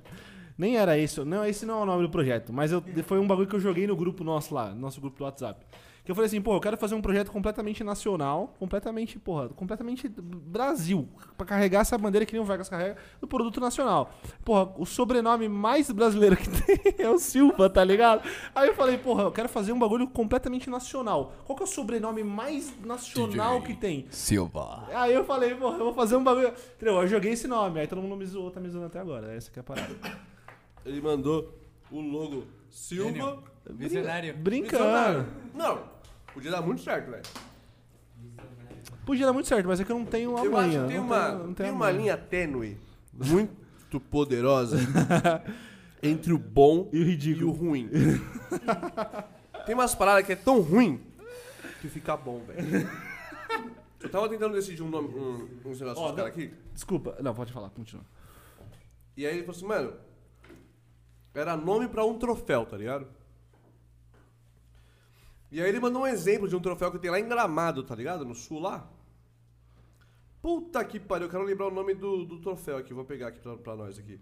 Nem 0.57 0.75
era 0.75 0.97
esse, 0.97 1.23
não, 1.23 1.45
esse 1.45 1.65
não 1.65 1.79
é 1.79 1.83
o 1.83 1.85
nome 1.85 2.01
do 2.03 2.09
projeto, 2.09 2.51
mas 2.51 2.69
eu, 2.69 2.83
foi 3.03 3.17
um 3.17 3.25
bagulho 3.25 3.47
que 3.47 3.55
eu 3.55 3.61
joguei 3.61 3.87
no 3.87 3.95
grupo 3.95 4.25
nosso 4.25 4.53
lá, 4.53 4.71
no 4.71 4.81
nosso 4.81 4.99
grupo 4.99 5.17
do 5.17 5.23
WhatsApp. 5.23 5.65
Que 6.09 6.11
eu 6.11 6.15
falei 6.15 6.25
assim, 6.25 6.41
pô, 6.41 6.55
eu 6.55 6.59
quero 6.59 6.75
fazer 6.75 6.95
um 6.95 7.03
projeto 7.03 7.31
completamente 7.31 7.83
nacional, 7.83 8.55
completamente, 8.57 9.19
porra, 9.19 9.47
completamente 9.49 10.09
Brasil, 10.09 11.07
pra 11.37 11.45
carregar 11.45 11.81
essa 11.81 11.95
bandeira 11.99 12.25
que 12.25 12.33
nem 12.33 12.41
o 12.41 12.45
Vegas 12.45 12.67
carrega 12.67 12.97
do 13.21 13.27
produto 13.27 13.61
nacional. 13.61 14.11
Porra, 14.43 14.73
o 14.79 14.87
sobrenome 14.87 15.47
mais 15.47 15.91
brasileiro 15.91 16.35
que 16.35 16.49
tem 16.65 16.95
é 16.97 17.07
o 17.07 17.19
Silva, 17.19 17.69
tá 17.69 17.83
ligado? 17.83 18.27
Aí 18.55 18.69
eu 18.69 18.73
falei, 18.73 18.97
porra, 18.97 19.21
eu 19.21 19.31
quero 19.31 19.47
fazer 19.47 19.71
um 19.71 19.77
bagulho 19.77 20.07
completamente 20.07 20.67
nacional. 20.67 21.31
Qual 21.45 21.55
que 21.55 21.61
é 21.61 21.65
o 21.65 21.69
sobrenome 21.69 22.23
mais 22.23 22.73
nacional 22.83 23.61
que 23.61 23.75
tem? 23.75 24.07
Silva. 24.09 24.87
Aí 24.91 25.13
eu 25.13 25.23
falei, 25.23 25.53
porra, 25.53 25.77
eu 25.77 25.83
vou 25.83 25.93
fazer 25.93 26.15
um 26.15 26.23
bagulho. 26.23 26.51
Entendeu? 26.75 27.03
Eu 27.03 27.07
joguei 27.07 27.33
esse 27.33 27.47
nome, 27.47 27.81
aí 27.81 27.85
todo 27.85 28.01
mundo 28.01 28.15
me 28.15 28.25
zoou, 28.25 28.49
tá 28.49 28.59
me 28.59 28.67
zoando 28.67 28.87
até 28.87 28.97
agora. 28.97 29.31
Essa 29.35 29.51
que 29.51 29.59
é 29.59 29.61
a 29.61 29.63
parada. 29.63 29.95
Ele 30.83 31.01
mandou 31.01 31.53
o 31.91 32.01
logo 32.01 32.45
Silva. 32.67 33.43
Visionário. 33.69 34.35
Brincando. 34.35 35.27
Não, 35.53 35.98
podia 36.39 36.51
dar 36.51 36.61
muito 36.61 36.81
certo, 36.81 37.11
velho. 37.11 37.23
Podia 39.05 39.25
dar 39.25 39.33
muito 39.33 39.47
certo, 39.47 39.67
mas 39.67 39.79
é 39.79 39.83
que 39.83 39.91
eu 39.91 39.97
não 39.99 40.05
tenho 40.05 40.37
a 40.37 40.45
Eu 40.45 40.55
acho 40.57 40.69
que 40.69 40.87
tem 40.87 40.97
não 40.97 41.03
uma, 41.05 41.25
tenho- 41.31 41.43
não 41.47 41.53
tem 41.53 41.71
uma 41.71 41.91
linha 41.91 42.15
tênue, 42.17 42.77
muito 43.13 43.99
poderosa, 43.99 44.77
entre 46.01 46.31
o 46.31 46.37
bom 46.37 46.89
E 46.93 46.97
o 46.97 46.99
e 46.99 47.03
o 47.03 47.05
ridículo. 47.05 47.51
ruim. 47.51 47.89
Tem 49.65 49.75
umas 49.75 49.93
paradas 49.95 50.25
que 50.25 50.31
é 50.31 50.35
tão 50.35 50.61
ruim 50.61 51.01
que 51.81 51.89
fica 51.89 52.15
bom, 52.15 52.41
velho. 52.45 52.89
Eu 54.01 54.09
tava 54.09 54.29
tentando 54.29 54.53
decidir 54.53 54.81
um 54.81 54.87
nome, 54.89 55.09
um, 55.09 55.69
uns 55.69 55.77
negócios 55.81 55.97
Ó, 55.97 56.07
dos 56.07 56.15
caras 56.15 56.31
aqui. 56.31 56.53
Desculpa. 56.73 57.17
Não, 57.21 57.33
pode 57.35 57.51
falar, 57.51 57.69
continua. 57.71 58.05
E 59.17 59.25
aí 59.25 59.33
ele 59.33 59.43
falou 59.43 59.57
assim, 59.57 59.65
mano, 59.65 59.93
era 61.33 61.57
nome 61.57 61.89
pra 61.89 62.05
um 62.05 62.17
troféu, 62.17 62.65
tá 62.65 62.77
ligado? 62.77 63.05
E 65.51 65.61
aí 65.61 65.67
ele 65.67 65.79
mandou 65.79 66.03
um 66.03 66.07
exemplo 66.07 66.47
de 66.47 66.55
um 66.55 66.59
troféu 66.59 66.91
que 66.91 66.99
tem 66.99 67.09
lá 67.09 67.19
em 67.19 67.27
Gramado, 67.27 67.83
tá 67.83 67.95
ligado? 67.95 68.23
No 68.25 68.35
sul 68.35 68.59
lá. 68.59 68.87
Puta 70.41 70.83
que 70.85 70.99
pariu, 70.99 71.25
eu 71.27 71.31
quero 71.31 71.43
lembrar 71.43 71.67
o 71.67 71.71
nome 71.73 71.93
do, 71.93 72.23
do 72.25 72.39
troféu 72.39 72.77
aqui, 72.77 72.93
vou 72.93 73.03
pegar 73.03 73.27
aqui 73.27 73.39
pra, 73.39 73.57
pra 73.57 73.75
nós 73.75 73.97
aqui. 73.99 74.19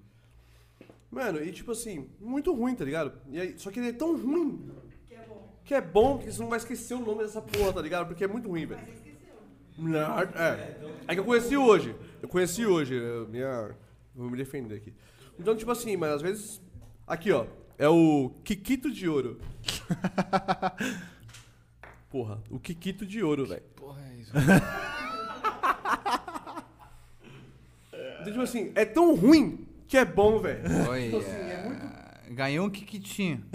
Mano, 1.11 1.41
e 1.43 1.51
tipo 1.51 1.71
assim, 1.71 2.09
muito 2.19 2.53
ruim, 2.53 2.75
tá 2.75 2.83
ligado? 2.83 3.13
E 3.29 3.39
aí, 3.39 3.59
só 3.59 3.69
que 3.71 3.79
ele 3.79 3.89
é 3.89 3.93
tão 3.93 4.17
ruim 4.17 4.71
que 5.63 5.73
é 5.73 5.81
bom 5.81 6.17
que 6.17 6.31
você 6.31 6.41
não 6.41 6.49
vai 6.49 6.57
esquecer 6.57 6.93
o 6.95 6.99
nome 7.05 7.23
dessa 7.23 7.41
porra, 7.41 7.73
tá 7.73 7.81
ligado? 7.81 8.07
Porque 8.07 8.23
é 8.23 8.27
muito 8.27 8.47
ruim, 8.47 8.65
velho. 8.65 8.81
Não, 9.77 10.19
É. 10.19 10.77
É 11.07 11.13
que 11.13 11.19
eu 11.19 11.25
conheci 11.25 11.55
hoje. 11.55 11.95
Eu 12.21 12.27
conheci 12.27 12.65
hoje. 12.65 12.95
eu- 12.95 13.27
minha... 13.27 13.75
Vou 14.15 14.29
me 14.29 14.37
defender 14.37 14.75
aqui. 14.75 14.93
Então, 15.37 15.55
tipo 15.55 15.69
assim, 15.69 15.95
mas 15.95 16.13
às 16.13 16.21
vezes. 16.21 16.61
Aqui, 17.05 17.31
ó. 17.31 17.45
É 17.77 17.87
o 17.87 18.31
Kikito 18.43 18.89
de 18.91 19.07
ouro. 19.07 19.39
Porra, 22.17 22.41
o 22.49 22.59
Kikito 22.59 23.05
de 23.05 23.21
ouro, 23.21 23.45
velho. 23.45 23.61
Porra, 23.75 24.01
é 24.01 24.15
isso. 24.19 24.31
Então, 28.19 28.33
tipo 28.33 28.41
assim, 28.41 28.71
é 28.75 28.83
tão 28.83 29.15
ruim 29.15 29.65
que 29.87 29.95
é 29.95 30.03
bom, 30.03 30.39
velho. 30.39 30.63
Olha. 30.89 31.21
Ganhou 32.31 32.65
um 32.65 32.69
Kikitinho. 32.69 33.45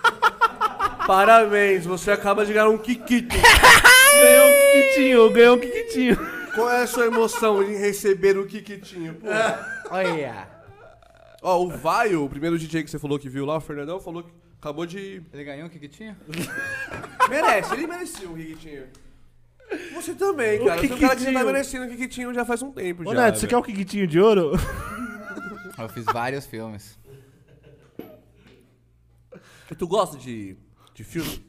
Parabéns, 1.06 1.84
você 1.84 2.10
acaba 2.10 2.44
de 2.44 2.54
ganhar 2.54 2.68
um 2.70 2.78
Kikito. 2.78 3.36
Ganhou 3.36 4.48
um 4.48 4.72
Kikitinho, 4.72 5.30
ganhou 5.30 5.56
um 5.56 5.60
Kikitinho. 5.60 6.16
Qual 6.54 6.70
é 6.70 6.82
a 6.82 6.86
sua 6.86 7.06
emoção 7.06 7.62
em 7.62 7.76
receber 7.76 8.38
o 8.38 8.46
Kikitinho? 8.46 9.14
Porra. 9.14 9.84
Olha. 9.90 10.48
Ó, 11.42 11.62
o 11.62 11.68
Vaio, 11.68 12.24
o 12.24 12.28
primeiro 12.28 12.58
DJ 12.58 12.82
que 12.82 12.90
você 12.90 12.98
falou 12.98 13.18
que 13.18 13.28
viu 13.28 13.44
lá, 13.44 13.58
o 13.58 13.60
Fernandão, 13.60 14.00
falou 14.00 14.22
que 14.22 14.32
acabou 14.64 14.86
de. 14.86 15.22
Ele 15.32 15.44
ganhou 15.44 15.66
um 15.66 15.68
Kikitinho? 15.68 16.16
Merece, 17.28 17.74
ele 17.74 17.86
merecia 17.86 18.28
um 18.28 18.34
Kikitinho. 18.34 18.86
Você 19.94 20.14
também, 20.14 20.64
cara. 20.64 20.80
Você 20.80 20.92
é 20.92 20.94
um 20.94 20.98
cara 20.98 20.98
que 20.98 21.00
já 21.00 21.08
tá 21.08 21.16
Kikitinho. 21.16 21.44
merecendo 21.46 21.84
um 21.84 21.88
Kikitinho 21.88 22.34
já 22.34 22.44
faz 22.44 22.62
um 22.62 22.72
tempo 22.72 23.02
Ô, 23.02 23.14
já. 23.14 23.22
Neto, 23.22 23.34
você 23.36 23.40
velho. 23.46 23.50
quer 23.50 23.56
o 23.56 23.62
Kikitinho 23.62 24.06
de 24.06 24.20
ouro? 24.20 24.52
Eu 25.78 25.88
fiz 25.88 26.04
vários 26.04 26.46
filmes. 26.46 26.98
E 29.70 29.74
Tu 29.74 29.86
gosta 29.86 30.16
de, 30.16 30.56
de 30.94 31.04
filme? 31.04 31.44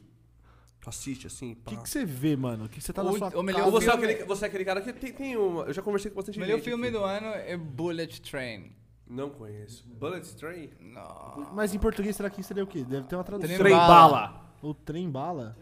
Tu 0.80 0.88
assiste 0.88 1.26
assim? 1.26 1.52
O 1.52 1.56
pá. 1.56 1.70
que, 1.70 1.76
que 1.82 1.88
você 1.90 2.04
vê, 2.04 2.36
mano? 2.36 2.64
O 2.64 2.68
que 2.68 2.80
você 2.80 2.92
tá 2.92 3.02
na 3.02 3.10
O- 3.10 3.18
sua 3.18 3.28
o 3.38 3.42
melhor 3.42 3.66
Ou 3.66 3.70
você 3.72 3.88
é, 3.88 3.92
filme- 3.92 4.06
aquele, 4.12 4.24
você 4.26 4.44
é 4.44 4.48
aquele 4.48 4.64
cara 4.64 4.80
que 4.80 4.92
tem, 4.92 5.12
tem 5.12 5.36
uma. 5.36 5.64
Eu 5.64 5.72
já 5.72 5.82
conversei 5.82 6.10
com 6.10 6.16
bastante 6.16 6.38
O 6.38 6.40
melhor 6.40 6.56
gente. 6.56 6.64
filme 6.64 6.88
aqui. 6.88 6.96
do 6.96 7.04
ano 7.04 7.26
é 7.28 7.56
Bullet 7.56 8.20
Train. 8.22 8.72
Não 9.06 9.30
conheço. 9.30 9.86
Bullet 9.88 10.34
Train? 10.36 10.70
Não. 10.80 11.50
Mas 11.52 11.74
em 11.74 11.78
português 11.78 12.16
será 12.16 12.28
que 12.28 12.42
seria 12.42 12.64
o 12.64 12.66
quê? 12.66 12.84
Deve 12.84 13.06
ter 13.06 13.14
uma 13.14 13.24
tradução. 13.24 13.56
Trem 13.56 13.76
bala. 13.76 14.52
O 14.62 14.74
trem 14.74 15.10
bala? 15.10 15.56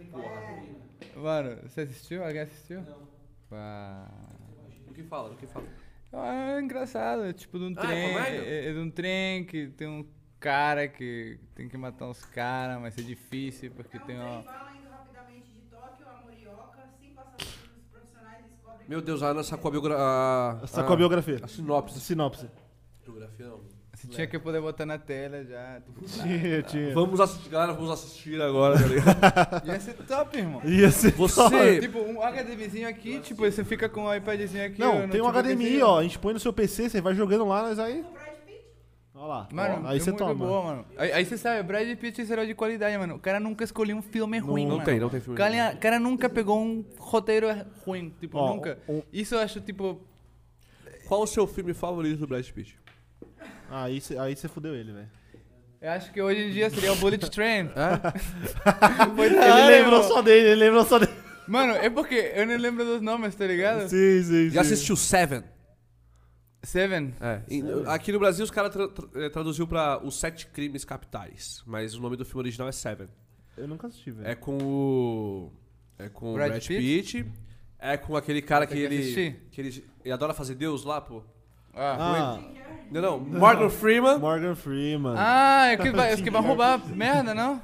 Mano, 1.16 1.58
você 1.62 1.82
assistiu? 1.82 2.24
Alguém 2.24 2.40
assistiu? 2.40 2.82
Não. 2.82 3.04
O 4.88 4.94
que 4.94 5.02
fala? 5.02 5.30
O 5.30 5.36
que 5.36 5.46
fala? 5.46 5.66
É 6.12 6.60
engraçado, 6.60 7.24
é 7.24 7.32
tipo 7.32 7.58
de 7.58 7.64
um 7.64 7.74
Ah, 7.76 7.82
é 7.82 7.86
trem. 7.86 8.38
É, 8.38 8.68
é 8.68 8.72
de 8.72 8.78
um 8.78 8.90
trem 8.90 9.44
que 9.44 9.68
tem 9.68 9.88
um 9.88 10.06
cara 10.38 10.86
que 10.86 11.40
tem 11.54 11.68
que 11.68 11.76
matar 11.76 12.06
uns 12.06 12.24
caras, 12.24 12.80
mas 12.80 12.96
é 12.96 13.02
difícil 13.02 13.72
porque 13.72 13.98
tem 13.98 14.16
uma. 14.16 14.42
Fala 14.42 14.70
indo 14.76 14.88
rapidamente 14.88 15.50
de 15.50 15.60
Tóquio 15.62 16.06
a 16.08 16.22
Morioka, 16.22 16.88
cinco 17.00 17.20
assassinos 17.20 17.84
profissionais 17.90 18.44
descobrem 18.44 18.88
Meu 18.88 19.02
Deus, 19.02 19.22
a 19.22 19.28
Ana 19.28 19.42
sacou 19.42 19.68
a 19.68 19.72
biografia. 19.72 20.66
Sacou 20.68 20.94
a 20.94 20.96
biografia. 20.96 21.40
A 21.42 21.48
sinopse. 21.48 22.00
Sinopse. 22.00 22.48
Biografia 23.04 23.46
não. 23.46 23.60
Você 23.94 24.08
tinha 24.08 24.26
que 24.26 24.38
poder 24.40 24.60
botar 24.60 24.84
na 24.84 24.98
tela 24.98 25.44
já. 25.44 25.80
Tinha, 26.22 26.62
tinha. 26.62 26.92
Vamos 26.94 27.20
assistir, 27.20 27.48
galera, 27.48 27.72
vamos 27.72 27.90
assistir 27.90 28.42
agora, 28.42 28.76
tá 28.76 28.86
ligado? 28.86 29.66
Ia 29.70 29.80
ser 29.80 29.94
top, 29.94 30.36
irmão. 30.36 30.60
Ia 30.64 30.90
ser 30.90 31.12
Você. 31.12 31.80
Tipo, 31.80 32.00
um 32.00 32.20
HDMizinho 32.20 32.88
aqui, 32.88 33.20
tipo, 33.20 33.42
você 33.48 33.64
fica 33.64 33.88
com 33.88 34.04
o 34.06 34.14
iPadzinho 34.14 34.66
aqui. 34.66 34.80
Não, 34.80 35.08
tem 35.08 35.20
um 35.22 35.28
HDMI, 35.30 35.80
ó. 35.82 36.00
A 36.00 36.02
gente 36.02 36.18
põe 36.18 36.34
no 36.34 36.40
seu 36.40 36.52
PC, 36.52 36.90
você 36.90 37.00
vai 37.00 37.14
jogando 37.14 37.46
lá, 37.46 37.62
nós 37.62 37.78
aí. 37.78 38.04
Olha 39.14 39.26
lá. 39.26 39.48
Mano, 39.52 39.84
ó, 39.84 39.88
aí 39.88 39.96
é 39.96 40.00
você 40.00 40.12
toma. 40.12 40.34
boa, 40.34 40.62
mano. 40.64 40.86
Aí, 40.96 41.12
aí 41.12 41.24
você 41.24 41.38
sabe, 41.38 41.62
Brad 41.62 41.86
Pitt 41.96 42.20
é 42.20 42.24
herói 42.32 42.46
de 42.48 42.54
qualidade, 42.54 42.98
mano. 42.98 43.14
O 43.14 43.18
cara 43.20 43.38
nunca 43.38 43.62
escolheu 43.62 43.96
um 43.96 44.02
filme 44.02 44.38
ruim, 44.38 44.64
Não 44.66 44.72
mano. 44.72 44.84
tem, 44.84 44.98
não 44.98 45.08
tem 45.08 45.20
filme. 45.20 45.34
O 45.34 45.38
cara, 45.38 45.72
o 45.72 45.78
cara 45.78 46.00
nunca 46.00 46.28
pegou 46.28 46.60
um 46.60 46.84
roteiro 46.98 47.46
ruim, 47.86 48.12
tipo, 48.18 48.36
Ó, 48.36 48.54
nunca. 48.54 48.76
um- 48.88 49.02
Isso 49.12 49.36
eu 49.36 49.38
acho, 49.38 49.60
tipo... 49.60 50.00
Qual 51.06 51.22
o 51.22 51.26
seu 51.28 51.46
filme 51.46 51.72
favorito 51.72 52.18
do 52.18 52.26
Brad 52.26 52.44
Pitt? 52.50 52.76
Aí 53.70 54.00
você 54.00 54.16
aí 54.18 54.36
você 54.36 54.48
fudeu 54.48 54.74
ele, 54.74 54.92
velho. 54.92 55.10
Eu 55.80 55.90
acho 55.90 56.12
que 56.12 56.22
hoje 56.22 56.40
em 56.40 56.50
dia 56.50 56.70
seria 56.70 56.92
o 56.92 56.96
Bullet 56.96 57.28
Train. 57.30 57.66
É? 57.76 59.20
Ele 59.22 59.66
lembrou 59.66 60.00
irmão. 60.00 60.02
só 60.08 60.22
dele, 60.22 60.46
ele 60.48 60.54
lembrou 60.64 60.84
só 60.86 60.98
dele. 60.98 61.12
Mano, 61.46 61.74
é 61.74 61.90
porque 61.90 62.32
eu 62.34 62.46
não 62.46 62.56
lembro 62.56 62.84
dos 62.86 63.02
nomes, 63.02 63.34
tá 63.34 63.46
ligado? 63.46 63.88
Sim, 63.88 64.22
sim, 64.22 64.48
Já 64.50 64.64
sim. 64.64 64.72
assistiu 64.72 64.96
Seven? 64.96 65.42
Seven. 66.62 67.14
É. 67.20 67.42
em- 67.50 67.62
aqui 67.86 68.10
no 68.12 68.18
Brasil 68.18 68.42
os 68.44 68.50
caras 68.50 68.72
tra 68.72 68.88
tra 68.88 69.06
eh, 69.22 69.28
traduziu 69.28 69.66
pra 69.66 70.00
Os 70.02 70.18
Sete 70.18 70.46
Crimes 70.46 70.84
Capitais, 70.86 71.62
mas 71.66 71.94
o 71.94 72.00
nome 72.00 72.16
do 72.16 72.24
filme 72.24 72.40
original 72.40 72.68
é 72.68 72.72
Seven. 72.72 73.08
Eu 73.56 73.68
nunca 73.68 73.86
assisti, 73.88 74.10
velho. 74.10 74.26
É 74.26 74.34
com 74.34 74.56
o. 74.56 75.52
É 75.98 76.08
com 76.08 76.30
o 76.30 76.34
Brad 76.34 76.48
Brad, 76.52 76.66
Pitt? 76.66 77.22
Pitt. 77.24 77.32
É 77.78 77.98
com 77.98 78.16
aquele 78.16 78.40
cara 78.40 78.66
que 78.66 78.72
Tem 78.72 78.88
que 78.88 78.94
ele, 78.94 79.02
assistir. 79.02 79.36
que 79.50 79.60
ele. 79.60 79.84
Ele 80.02 80.12
adora 80.14 80.32
fazer 80.32 80.54
Deus 80.54 80.82
lá, 80.84 80.98
pô. 81.02 81.22
Ah, 81.76 81.96
Ah, 81.98 82.38
Não, 82.90 83.00
não. 83.02 83.20
Morgan 83.40 83.68
Freeman. 83.70 84.18
Morgan 84.18 84.54
Freeman. 84.54 85.14
ah 85.16 85.66
é 85.72 85.76
que 85.76 85.90
vai, 85.90 86.12
é 86.14 86.16
que 86.16 86.30
vai 86.30 86.42
roubar 86.42 86.78
merda, 86.88 87.34
não? 87.34 87.60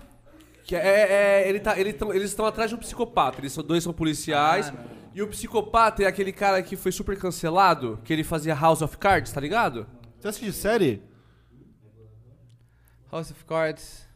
Que 0.65 0.77
é, 0.77 1.43
é- 1.43 1.49
ele 1.49 1.61
tá, 1.61 1.79
ele 1.79 1.93
tão- 1.93 2.13
eles 2.13 2.31
estão 2.31 2.47
atrás 2.47 2.71
de 2.71 2.77
um 2.77 2.79
psicopata. 2.79 3.41
Eles 3.41 3.53
são, 3.53 3.63
dois 3.65 3.83
são 3.83 3.93
policiais. 3.93 4.69
Ah, 4.77 4.85
e 5.15 5.23
o 5.23 5.27
psicopata 5.29 6.03
é 6.03 6.07
aquele 6.07 6.33
cara 6.33 6.63
que 6.63 6.77
foi 6.77 6.93
super 6.93 7.19
cancelado, 7.19 7.99
que 8.05 8.13
ele 8.13 8.23
fazia 8.23 8.55
House 8.55 8.81
of 8.83 8.97
Cards, 8.97 9.33
tá 9.33 9.41
ligado? 9.41 9.87
Você 10.19 10.29
assiste 10.29 10.53
série? 10.53 11.03
House 13.11 13.31
of 13.31 13.45
Cards. 13.45 14.07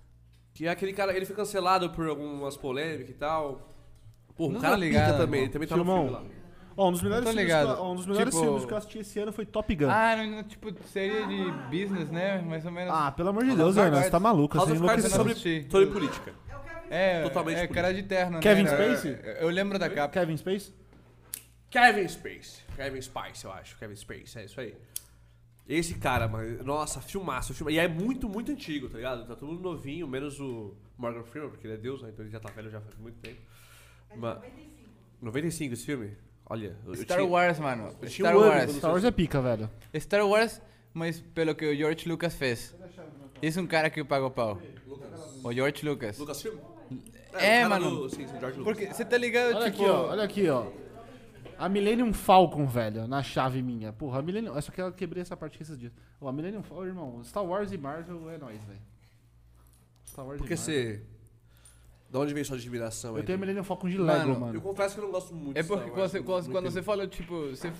Que 0.52 0.66
é 0.66 0.70
aquele 0.70 0.92
cara, 0.92 1.16
ele 1.16 1.26
foi 1.26 1.34
cancelado 1.34 1.90
por 1.90 2.06
algumas 2.08 2.56
polêmicas 2.56 3.10
e 3.10 3.14
tal. 3.18 3.74
Pô, 4.36 4.48
o 4.48 4.60
cara 4.60 4.76
ligado, 4.76 5.06
pica 5.06 5.18
também, 5.18 5.40
irmão. 5.40 5.44
ele 5.44 5.52
também 5.52 5.68
tá 5.68 5.76
no 5.76 5.84
Filmão. 5.84 6.04
filme 6.08 6.18
lá. 6.28 6.43
Ó, 6.76 6.88
um 6.88 6.92
dos 6.92 7.02
melhores, 7.02 7.28
filmes, 7.28 7.46
que, 7.46 7.52
eu- 7.52 7.68
ó, 7.68 7.92
um 7.92 7.94
dos 7.96 8.06
melhores 8.06 8.34
Tipo- 8.34 8.44
filmes 8.46 8.64
que 8.64 8.72
eu 8.72 8.76
assisti 8.76 8.98
esse 8.98 9.18
ano 9.20 9.32
foi 9.32 9.46
Top 9.46 9.74
Gun. 9.74 9.88
Ah, 9.88 10.16
não, 10.16 10.26
não, 10.26 10.42
tipo, 10.44 10.72
série 10.88 11.24
de 11.26 11.50
business, 11.70 12.10
né? 12.10 12.40
Mais 12.42 12.64
ou 12.66 12.72
menos. 12.72 12.92
Ah, 12.92 13.12
pelo 13.12 13.28
amor 13.28 13.42
de 13.44 13.48
House 13.50 13.58
Deus, 13.58 13.70
of 13.76 13.80
Ana, 13.80 13.90
Cards. 13.90 14.04
você 14.06 14.10
tá 14.10 14.20
maluco, 14.20 14.56
House 14.56 14.68
você 14.68 14.76
of 14.78 14.86
Cards 14.86 15.04
é 15.04 15.08
enlouqueceu. 15.14 15.42
sobre, 15.62 15.70
sobre 15.70 15.86
política. 15.92 16.34
É, 16.90 17.22
Totalmente 17.22 17.58
é 17.60 17.66
cara 17.66 17.94
de 17.94 18.02
terno, 18.02 18.40
Kevin 18.40 18.64
né? 18.64 18.70
Spacey? 18.70 19.18
Eu, 19.22 19.32
eu 19.34 19.48
lembro 19.48 19.78
da 19.78 19.88
capa. 19.88 20.12
Kevin 20.12 20.36
Space? 20.36 20.72
Kevin 21.70 22.08
Space. 22.08 22.62
Kevin 22.76 23.00
Spice, 23.00 23.44
eu 23.44 23.52
acho. 23.52 23.76
Kevin 23.78 23.96
Space, 23.96 24.38
é 24.38 24.44
isso 24.44 24.60
aí. 24.60 24.74
Esse 25.66 25.94
cara, 25.94 26.28
mano, 26.28 26.62
nossa, 26.62 27.00
filmaço, 27.00 27.54
filma. 27.54 27.72
E 27.72 27.78
é 27.78 27.88
muito, 27.88 28.28
muito 28.28 28.52
antigo, 28.52 28.88
tá 28.88 28.96
ligado? 28.98 29.26
Tá 29.26 29.34
todo 29.34 29.48
mundo 29.48 29.62
novinho, 29.62 30.06
menos 30.06 30.38
o 30.38 30.74
Morgan 30.98 31.24
Freeman, 31.24 31.50
porque 31.50 31.66
ele 31.66 31.74
é 31.74 31.78
Deus, 31.78 32.02
né? 32.02 32.10
Então 32.12 32.22
ele 32.24 32.30
já 32.30 32.38
tá 32.38 32.50
velho 32.52 32.68
já 32.70 32.80
faz 32.80 32.96
muito 32.98 33.16
tempo. 33.20 33.40
Mas, 34.14 34.38
95 35.22 35.72
esse 35.74 35.86
filme? 35.86 36.14
Olha, 36.46 36.76
Star 36.94 37.18
tinha- 37.18 37.28
Wars, 37.28 37.58
mano. 37.58 37.94
Star 38.06 38.36
Wars. 38.36 38.72
Star 38.76 38.90
Wars 38.90 39.04
é 39.04 39.10
pica, 39.10 39.40
velho. 39.40 39.70
Star 39.98 40.26
Wars, 40.26 40.60
mas 40.92 41.20
pelo 41.20 41.54
que 41.54 41.64
o 41.66 41.74
George 41.76 42.08
Lucas 42.08 42.34
fez. 42.34 42.74
Esse 43.40 43.58
é 43.58 43.62
um 43.62 43.66
cara 43.66 43.88
que 43.90 44.00
eu 44.00 44.06
pago 44.06 44.30
pau. 44.30 44.58
O 45.42 45.52
George 45.52 45.84
Lucas. 45.86 46.18
Lucas 46.18 46.40
Filme? 46.42 46.60
É, 47.34 47.62
cara 47.62 47.68
mano. 47.68 47.90
do- 47.90 48.08
sim, 48.10 48.26
sim, 48.26 48.38
George 48.38 48.58
Lucas. 48.58 48.74
Porque 48.76 48.92
você 48.94 49.04
tá 49.04 49.16
ligado, 49.18 49.56
Olha 49.56 49.70
tipo. 49.70 49.82
aqui, 49.84 49.90
ó. 49.90 50.10
Olha 50.10 50.24
aqui, 50.24 50.48
ó. 50.48 50.66
A 51.58 51.68
Millennium 51.68 52.12
Falcon, 52.12 52.66
velho, 52.66 53.06
na 53.06 53.22
chave 53.22 53.62
minha. 53.62 53.92
Porra, 53.92 54.18
a 54.18 54.22
Millennium. 54.22 54.60
Só 54.60 54.70
que 54.72 54.80
eu 54.82 54.92
quebrei 54.92 55.22
essa 55.22 55.36
parte 55.36 55.54
aqui 55.54 55.62
esses 55.62 55.78
dias. 55.78 55.92
Ó, 56.20 56.28
a 56.28 56.32
Millennium 56.32 56.62
Falcon, 56.62 56.84
irmão. 56.86 57.24
Star 57.24 57.44
Wars 57.44 57.72
e 57.72 57.78
Marvel 57.78 58.28
é 58.30 58.38
nóis, 58.38 58.60
velho. 58.64 58.80
Star 60.06 60.24
Wars 60.26 60.38
Por 60.38 60.46
que 60.46 60.54
e 60.54 60.56
Marvel. 60.56 60.74
você... 60.74 61.02
Da 62.10 62.20
onde 62.20 62.32
vem 62.32 62.44
sua 62.44 62.56
admiração 62.56 63.12
Eu 63.12 63.16
aí? 63.16 63.22
tenho 63.24 63.36
a 63.36 63.40
Millennium 63.40 63.64
Falcon 63.64 63.88
de 63.88 63.98
Mano, 63.98 64.28
Lego, 64.28 64.40
mano. 64.40 64.54
Eu 64.56 64.60
confesso 64.60 64.94
que 64.94 65.00
eu 65.00 65.04
não 65.04 65.10
gosto 65.12 65.34
muito 65.34 65.56
É 65.56 65.62
de 65.62 65.66
Star 65.66 65.78
porque 65.82 65.98
Wars, 65.98 66.12
você, 66.12 66.18
quando, 66.22 66.44
quando 66.44 66.50
entendo. 66.66 66.70
você 66.72 66.82
falou, 66.82 67.06
tipo, 67.08 67.48
você, 67.50 67.72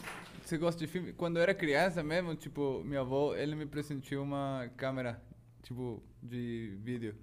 você 0.45 0.59
gosta 0.59 0.79
de 0.79 0.87
filme. 0.91 1.13
Quando 1.13 1.37
eu 1.37 1.43
era 1.43 1.55
criança 1.55 2.03
mesmo, 2.03 2.35
tipo, 2.35 2.83
meu 2.85 3.03
avô, 3.03 3.35
ele 3.35 3.55
me 3.55 3.65
presenteou 3.67 4.25
uma 4.25 4.69
câmera, 4.77 5.23
tipo, 5.63 6.03
de 6.23 6.77
vídeo. 6.83 7.15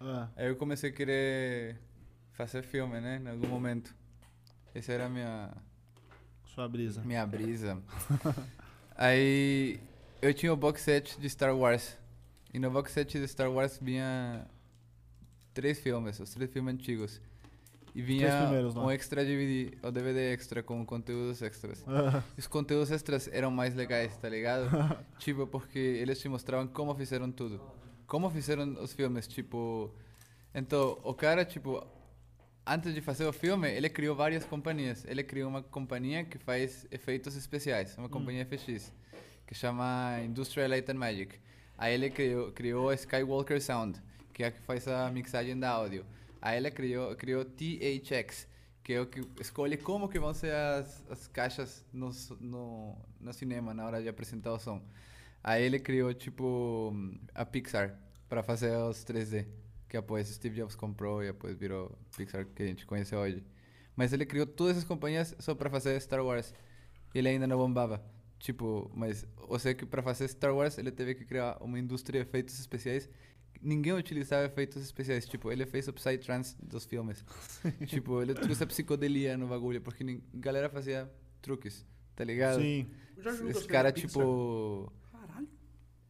Ah, 0.00 0.28
Aí 0.36 0.48
eu 0.48 0.56
comecei 0.56 0.90
a 0.90 0.92
querer 0.92 1.78
fazer 2.32 2.62
filme, 2.64 3.00
né, 3.00 3.20
em 3.24 3.28
algum 3.28 3.46
momento. 3.48 3.94
Essa 4.74 4.92
era 4.92 5.06
a 5.06 5.08
minha, 5.08 5.52
sua 6.44 6.68
brisa. 6.68 7.00
minha 7.02 7.24
brisa. 7.26 7.80
Aí 8.96 9.78
eu 10.20 10.32
tinha 10.34 10.52
o 10.52 10.56
box 10.56 10.82
set 10.82 11.18
de 11.20 11.28
Star 11.30 11.56
Wars. 11.56 11.96
E 12.52 12.58
no 12.58 12.70
box 12.70 12.92
set 12.92 13.18
de 13.18 13.28
Star 13.28 13.50
Wars 13.50 13.78
vinha 13.80 14.46
três 15.56 15.80
filmes, 15.80 16.20
os 16.20 16.30
três 16.30 16.52
filmes 16.52 16.74
antigos. 16.74 17.20
E 17.94 18.02
vinha 18.02 18.28
um 18.76 18.90
extra 18.90 19.24
DVD, 19.24 19.74
o 19.82 19.90
DVD 19.90 20.34
extra 20.34 20.62
com 20.62 20.84
conteúdos 20.84 21.40
extras. 21.40 21.82
Os 22.36 22.46
conteúdos 22.46 22.90
extras 22.90 23.26
eram 23.32 23.50
mais 23.50 23.74
legais, 23.74 24.14
tá 24.18 24.28
ligado? 24.28 24.68
tipo, 25.18 25.46
porque 25.46 25.78
eles 25.78 26.20
te 26.20 26.28
mostravam 26.28 26.66
como 26.66 26.94
fizeram 26.94 27.32
tudo. 27.32 27.58
Como 28.06 28.28
fizeram 28.28 28.76
os 28.82 28.92
filmes, 28.92 29.26
tipo... 29.26 29.90
Então, 30.54 30.98
o 31.02 31.14
cara, 31.14 31.42
tipo... 31.42 31.82
Antes 32.66 32.92
de 32.92 33.00
fazer 33.00 33.24
o 33.24 33.32
filme, 33.32 33.70
ele 33.70 33.88
criou 33.88 34.14
várias 34.14 34.44
companhias. 34.44 35.06
Ele 35.08 35.22
criou 35.22 35.48
uma 35.48 35.62
companhia 35.62 36.22
que 36.22 36.36
faz 36.36 36.86
efeitos 36.90 37.34
especiais, 37.34 37.96
uma 37.96 38.10
companhia 38.10 38.44
FX, 38.44 38.92
que 39.46 39.54
chama 39.54 40.20
Industrial 40.22 40.68
Light 40.68 40.90
and 40.90 40.98
Magic. 40.98 41.38
Aí 41.78 41.94
ele 41.94 42.10
criou, 42.10 42.52
criou 42.52 42.90
a 42.90 42.94
Skywalker 42.94 43.62
Sound, 43.62 44.02
que 44.36 44.42
é 44.42 44.48
a 44.48 44.50
que 44.50 44.60
faz 44.60 44.86
a 44.86 45.10
mixagem 45.10 45.58
da 45.58 45.70
áudio. 45.70 46.04
Aí 46.42 46.58
ele 46.58 46.70
criou, 46.70 47.16
criou 47.16 47.42
THX, 47.42 48.46
que 48.84 48.92
é 48.92 49.00
o 49.00 49.06
que 49.06 49.26
escolhe 49.40 49.78
como 49.78 50.10
que 50.10 50.18
vão 50.18 50.34
ser 50.34 50.52
as, 50.52 51.02
as 51.10 51.26
caixas 51.26 51.86
no, 51.90 52.10
no, 52.38 52.98
no 53.18 53.32
cinema 53.32 53.72
na 53.72 53.86
hora 53.86 54.02
de 54.02 54.10
apresentar 54.10 54.52
o 54.52 54.58
som. 54.58 54.82
Aí 55.42 55.64
ele 55.64 55.78
criou, 55.78 56.12
tipo, 56.12 56.92
a 57.34 57.46
Pixar 57.46 57.98
para 58.28 58.42
fazer 58.42 58.76
os 58.76 59.02
3D, 59.06 59.46
que 59.88 59.96
depois 59.96 60.28
Steve 60.28 60.56
Jobs 60.56 60.76
comprou 60.76 61.22
e 61.22 61.28
depois 61.28 61.56
virou 61.56 61.98
Pixar 62.14 62.44
que 62.44 62.62
a 62.62 62.66
gente 62.66 62.84
conhece 62.84 63.16
hoje. 63.16 63.42
Mas 63.96 64.12
ele 64.12 64.26
criou 64.26 64.46
todas 64.46 64.76
essas 64.76 64.84
companhias 64.84 65.34
só 65.38 65.54
para 65.54 65.70
fazer 65.70 65.98
Star 65.98 66.22
Wars. 66.22 66.52
E 67.14 67.18
ele 67.18 67.28
ainda 67.30 67.46
não 67.46 67.56
bombava. 67.56 68.04
Tipo, 68.38 68.90
mas 68.94 69.26
eu 69.48 69.58
sei 69.58 69.74
que 69.74 69.86
para 69.86 70.02
fazer 70.02 70.28
Star 70.28 70.54
Wars 70.54 70.76
ele 70.76 70.92
teve 70.92 71.14
que 71.14 71.24
criar 71.24 71.56
uma 71.62 71.78
indústria 71.78 72.22
de 72.22 72.28
efeitos 72.28 72.60
especiais. 72.60 73.08
Ninguém 73.62 73.92
utilizava 73.92 74.46
efeitos 74.46 74.82
especiais. 74.82 75.26
Tipo, 75.26 75.50
ele 75.50 75.64
fez 75.66 75.88
o 75.88 75.92
Psytrance 75.92 76.56
dos 76.62 76.84
filmes. 76.84 77.24
tipo, 77.86 78.20
ele 78.22 78.34
trouxe 78.34 78.62
a 78.62 78.66
psicodelia 78.66 79.36
no 79.36 79.46
bagulho, 79.46 79.80
porque 79.80 80.04
nin- 80.04 80.22
galera 80.34 80.68
fazia 80.68 81.10
truques, 81.42 81.84
tá 82.14 82.24
ligado? 82.24 82.60
sim. 82.60 82.86
Esse 83.48 83.66
cara, 83.66 83.88
a 83.88 83.92
tipo. 83.92 84.92
Caralho. 85.12 85.48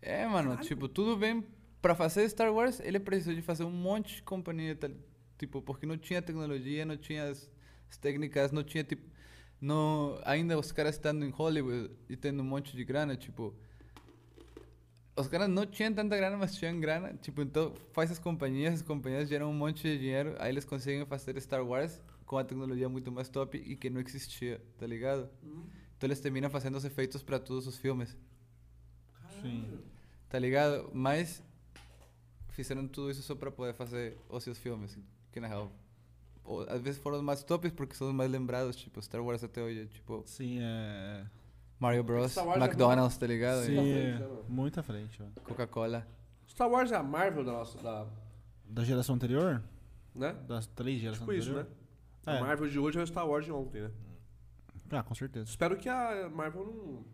É, 0.02 0.26
mano, 0.26 0.56
tipo, 0.58 0.88
tudo 0.88 1.16
bem. 1.16 1.44
Pra 1.80 1.94
fazer 1.94 2.28
Star 2.28 2.52
Wars, 2.52 2.80
ele 2.80 2.98
precisou 2.98 3.34
de 3.34 3.42
fazer 3.42 3.62
um 3.62 3.70
monte 3.70 4.16
de 4.16 4.22
companhia, 4.22 4.74
tá, 4.74 4.90
tipo, 5.38 5.62
porque 5.62 5.86
não 5.86 5.96
tinha 5.96 6.20
tecnologia, 6.20 6.84
não 6.84 6.96
tinha 6.96 7.28
as, 7.30 7.48
as 7.88 7.96
técnicas, 7.96 8.50
não 8.50 8.64
tinha, 8.64 8.82
tipo, 8.82 9.06
não, 9.60 10.18
ainda 10.24 10.58
os 10.58 10.72
caras 10.72 10.96
estando 10.96 11.24
em 11.24 11.30
Hollywood 11.30 11.90
e 12.08 12.16
tendo 12.16 12.42
um 12.42 12.44
monte 12.46 12.76
de 12.76 12.84
grana, 12.84 13.14
tipo, 13.16 13.54
os 15.16 15.28
caras 15.28 15.48
não 15.48 15.64
tinham 15.66 15.92
tanta 15.92 16.16
grana, 16.16 16.36
mas 16.36 16.54
tinham 16.54 16.78
grana, 16.78 17.14
tipo, 17.14 17.40
então 17.40 17.74
faz 17.92 18.10
as 18.10 18.18
companhias, 18.18 18.74
as 18.74 18.82
companhias 18.82 19.28
geram 19.28 19.50
um 19.50 19.54
monte 19.54 19.82
de 19.82 19.98
dinheiro, 19.98 20.36
aí 20.38 20.50
eles 20.50 20.64
conseguem 20.64 21.04
fazer 21.06 21.40
Star 21.40 21.66
Wars 21.66 22.00
com 22.26 22.36
a 22.36 22.44
tecnologia 22.44 22.88
muito 22.88 23.10
mais 23.10 23.28
top 23.28 23.56
e 23.56 23.76
que 23.76 23.88
não 23.88 24.00
existia, 24.00 24.60
tá 24.78 24.86
ligado? 24.86 25.28
Então 25.96 26.06
eles 26.06 26.20
terminam 26.20 26.50
fazendo 26.50 26.76
os 26.76 26.84
efeitos 26.84 27.22
para 27.22 27.38
todos 27.38 27.66
os 27.66 27.78
filmes. 27.78 28.16
Sim. 29.40 29.80
Tá 30.28 30.38
ligado? 30.38 30.90
Mas 30.92 31.42
fizeram 32.50 32.86
tudo 32.86 33.10
isso 33.10 33.22
só 33.22 33.34
pra 33.34 33.50
poder 33.50 33.72
fazer 33.72 34.18
os 34.28 34.44
seus 34.44 34.58
filmes. 34.58 34.98
Que 35.32 35.40
na 35.40 35.48
real, 35.48 35.72
ou, 36.44 36.62
às 36.68 36.80
vezes 36.80 37.00
foram 37.00 37.18
os 37.18 37.22
mais 37.22 37.42
tops 37.42 37.72
porque 37.72 37.94
são 37.94 38.08
os 38.08 38.14
mais 38.14 38.30
lembrados, 38.30 38.76
tipo 38.76 39.00
Star 39.02 39.22
Wars 39.22 39.42
até 39.42 39.62
hoje, 39.62 39.86
tipo 39.86 40.22
Sim, 40.26 40.58
é. 40.60 41.26
Mario 41.78 42.02
Bros, 42.04 42.36
é 42.36 42.40
McDonald's, 42.56 43.16
tá 43.16 43.26
ligado? 43.26 43.60
Sim, 43.64 43.76
frente, 43.76 43.98
é. 43.98 44.12
né, 44.12 44.26
mano? 44.26 44.44
Muito 44.48 44.80
à 44.80 44.82
frente. 44.82 45.22
Coca-Cola. 45.44 46.06
Star 46.48 46.68
Wars 46.70 46.90
é 46.90 46.96
a 46.96 47.02
Marvel 47.02 47.44
da 47.44 47.52
nossa... 47.52 47.78
Da, 47.78 48.06
Da 48.64 48.84
geração 48.84 49.14
anterior? 49.14 49.62
né? 50.16 50.34
Das 50.48 50.66
três 50.66 51.00
gerações 51.00 51.20
Tipo 51.20 51.32
isso, 51.32 51.52
né? 51.52 51.60
anterior? 51.60 51.76
A 52.26 52.34
É. 52.34 52.40
Marvel 52.40 52.68
de 52.68 52.78
hoje 52.78 52.98
é 52.98 53.02
o 53.02 53.06
Star 53.06 53.28
Wars 53.28 53.44
de 53.44 53.52
ontem, 53.52 53.82
né? 53.82 53.90
Ah, 54.90 55.02
com 55.02 55.14
certeza. 55.14 55.48
Espero 55.48 55.76
que 55.76 55.88
a 55.88 56.28
Marvel 56.32 56.64
não 56.64 57.04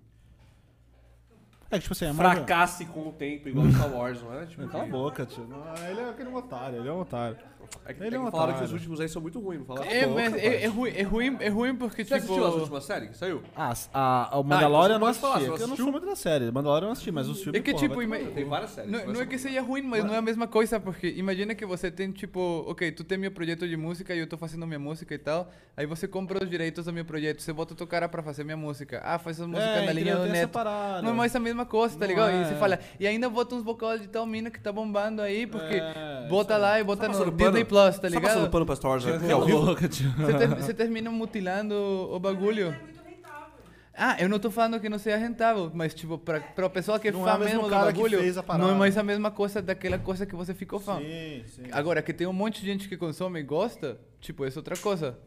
É 1.70 1.76
que, 1.76 1.82
tipo 1.82 1.92
assim, 1.92 2.06
a 2.06 2.12
Marvel... 2.12 2.44
fracasse 2.44 2.86
com 2.86 3.08
o 3.08 3.12
tempo, 3.12 3.48
igual 3.48 3.66
o 3.66 3.72
Star 3.72 3.92
Wars, 3.92 4.22
não 4.22 4.34
é? 4.34 4.46
Tipo, 4.46 4.68
Cala 4.68 4.84
a 4.84 4.86
boca, 4.86 5.26
tio. 5.26 5.46
Não, 5.46 5.74
ele 5.88 6.00
é 6.00 6.10
aquele 6.10 6.30
otário, 6.30 6.78
ele 6.78 6.88
é 6.88 6.92
um 6.92 7.00
otário. 7.00 7.38
É 7.84 7.92
que, 7.94 8.02
ele 8.02 8.16
é 8.16 8.18
é 8.18 8.24
que 8.24 8.30
falaram 8.30 8.54
que 8.58 8.64
os 8.64 8.72
últimos 8.72 9.00
aí 9.00 9.08
são 9.08 9.20
muito 9.22 9.40
ruins, 9.40 9.58
não 9.60 9.66
falaram? 9.66 9.90
É, 9.90 10.06
boca, 10.06 10.20
mas 10.22 10.34
é, 10.34 10.62
é 10.62 10.66
ruim, 10.66 10.90
é 10.94 11.02
ruim, 11.02 11.36
é 11.40 11.48
ruim 11.48 11.76
porque 11.76 12.04
Você 12.04 12.14
tipo. 12.20 12.32
assistiu 12.32 12.46
as 12.46 12.54
últimas 12.54 12.84
séries 12.84 13.10
que 13.10 13.16
saiu? 13.16 13.42
Ah, 13.56 13.72
a, 13.92 14.34
a, 14.34 14.38
o 14.38 14.44
Mandalorian 14.44 14.94
eu 14.96 14.98
não 14.98 15.08
então 15.10 15.20
falar, 15.20 15.36
assisti. 15.36 15.60
é 15.60 15.64
eu 15.64 15.68
não 15.68 15.76
sou 15.76 15.92
muito 15.92 16.06
da 16.06 16.16
série. 16.16 16.50
Mandalorian 16.50 16.84
eu 16.84 16.86
não 16.86 16.92
assisti, 16.92 17.10
mas 17.10 17.28
os 17.28 17.42
filmes, 17.42 17.60
É 17.60 17.62
que 17.62 17.74
tipo, 17.74 17.94
Tem 18.34 18.44
várias 18.44 18.70
séries. 18.70 18.90
Não, 18.90 19.06
não 19.12 19.20
é 19.20 19.26
que 19.26 19.38
seja 19.38 19.60
ruim, 19.62 19.82
mas 19.82 20.04
não 20.04 20.14
é 20.14 20.18
a 20.18 20.22
mesma 20.22 20.46
coisa, 20.46 20.78
porque 20.80 21.08
imagina 21.08 21.54
que 21.54 21.64
você 21.66 21.90
tem 21.90 22.10
tipo, 22.12 22.64
ok, 22.68 22.92
tu 22.92 23.04
tem 23.04 23.18
meu 23.18 23.30
projeto 23.30 23.66
de 23.68 23.76
música 23.76 24.14
e 24.14 24.18
eu 24.18 24.26
tô 24.26 24.36
fazendo 24.36 24.66
minha 24.66 24.78
música 24.78 25.14
e 25.14 25.18
tal, 25.18 25.50
aí 25.76 25.86
você 25.86 26.06
compra 26.08 26.42
os 26.42 26.50
direitos 26.50 26.84
do 26.84 26.92
meu 26.92 27.04
projeto, 27.04 27.40
você 27.40 27.52
bota 27.52 27.74
o 27.74 27.76
teu 27.76 27.86
cara 27.86 28.08
pra 28.08 28.22
fazer 28.22 28.44
minha 28.44 28.56
música. 28.56 29.00
Ah, 29.04 29.18
faz 29.18 29.40
a 29.40 29.46
música 29.46 29.66
É, 29.66 29.86
na 29.86 29.92
linha 29.92 30.16
do 30.16 30.26
Neto. 30.26 30.58
Não 31.02 31.10
é 31.10 31.12
mais 31.12 31.34
a 31.34 31.40
mesma 31.40 31.64
coisa, 31.64 31.94
tá 31.94 32.00
Não 32.00 32.08
ligado? 32.08 32.32
E 32.32 32.44
você 32.44 32.54
fala, 32.56 32.78
e 32.98 33.06
ainda 33.06 33.28
bota 33.28 33.54
uns 33.54 33.62
vocais 33.62 34.00
de 34.00 34.08
tal 34.08 34.26
mina 34.26 34.50
que 34.50 34.60
tá 34.60 34.72
bombando 34.72 35.22
aí, 35.22 35.46
porque 35.46 35.80
bota 36.28 36.56
lá 36.56 36.78
e 36.80 36.84
bota 36.84 37.08
no 37.08 37.14
Disney? 37.52 37.64
Plus, 37.64 37.98
tá 37.98 38.08
ligado? 38.08 38.22
passando 38.22 38.50
pano 38.50 38.66
pra 38.66 38.76
Star 38.76 38.90
Wars 38.90 39.04
vivo? 39.04 39.64
boca, 39.66 39.88
tio. 39.88 40.10
Você, 40.16 40.32
ter- 40.38 40.48
você 40.48 40.74
termina 40.74 41.10
mutilando 41.10 41.74
o 41.74 42.18
bagulho. 42.20 42.68
É 42.68 42.78
muito 42.82 43.00
rentável. 43.04 43.48
Ah, 43.94 44.16
eu 44.18 44.28
não 44.28 44.38
tô 44.38 44.50
falando 44.50 44.80
que 44.80 44.88
não 44.88 44.98
seja 44.98 45.16
rentável, 45.16 45.70
mas 45.74 45.92
tipo, 45.94 46.16
pra, 46.18 46.40
pra 46.40 46.68
pessoa 46.70 46.98
que 46.98 47.08
é 47.08 47.12
Não 47.12 47.28
é 47.28 47.32
fã 47.32 47.36
o 47.36 47.40
mesmo 47.40 47.62
do 47.62 47.68
que 47.68 47.74
bagulho, 47.74 48.18
não 48.58 48.70
é 48.70 48.74
mais 48.74 48.96
a 48.96 49.02
mesma 49.02 49.30
coisa 49.30 49.60
daquela 49.60 49.98
coisa 49.98 50.24
que 50.24 50.34
você 50.34 50.54
ficou 50.54 50.80
fã. 50.80 50.98
Sim, 50.98 51.44
sim. 51.46 51.62
Agora, 51.72 52.00
que 52.02 52.12
tem 52.12 52.26
um 52.26 52.32
monte 52.32 52.60
de 52.60 52.66
gente 52.66 52.88
que 52.88 52.96
consome 52.96 53.40
e 53.40 53.42
gosta, 53.42 53.98
tipo, 54.20 54.46
isso 54.46 54.58
é 54.58 54.60
outra 54.60 54.76
coisa. 54.76 55.18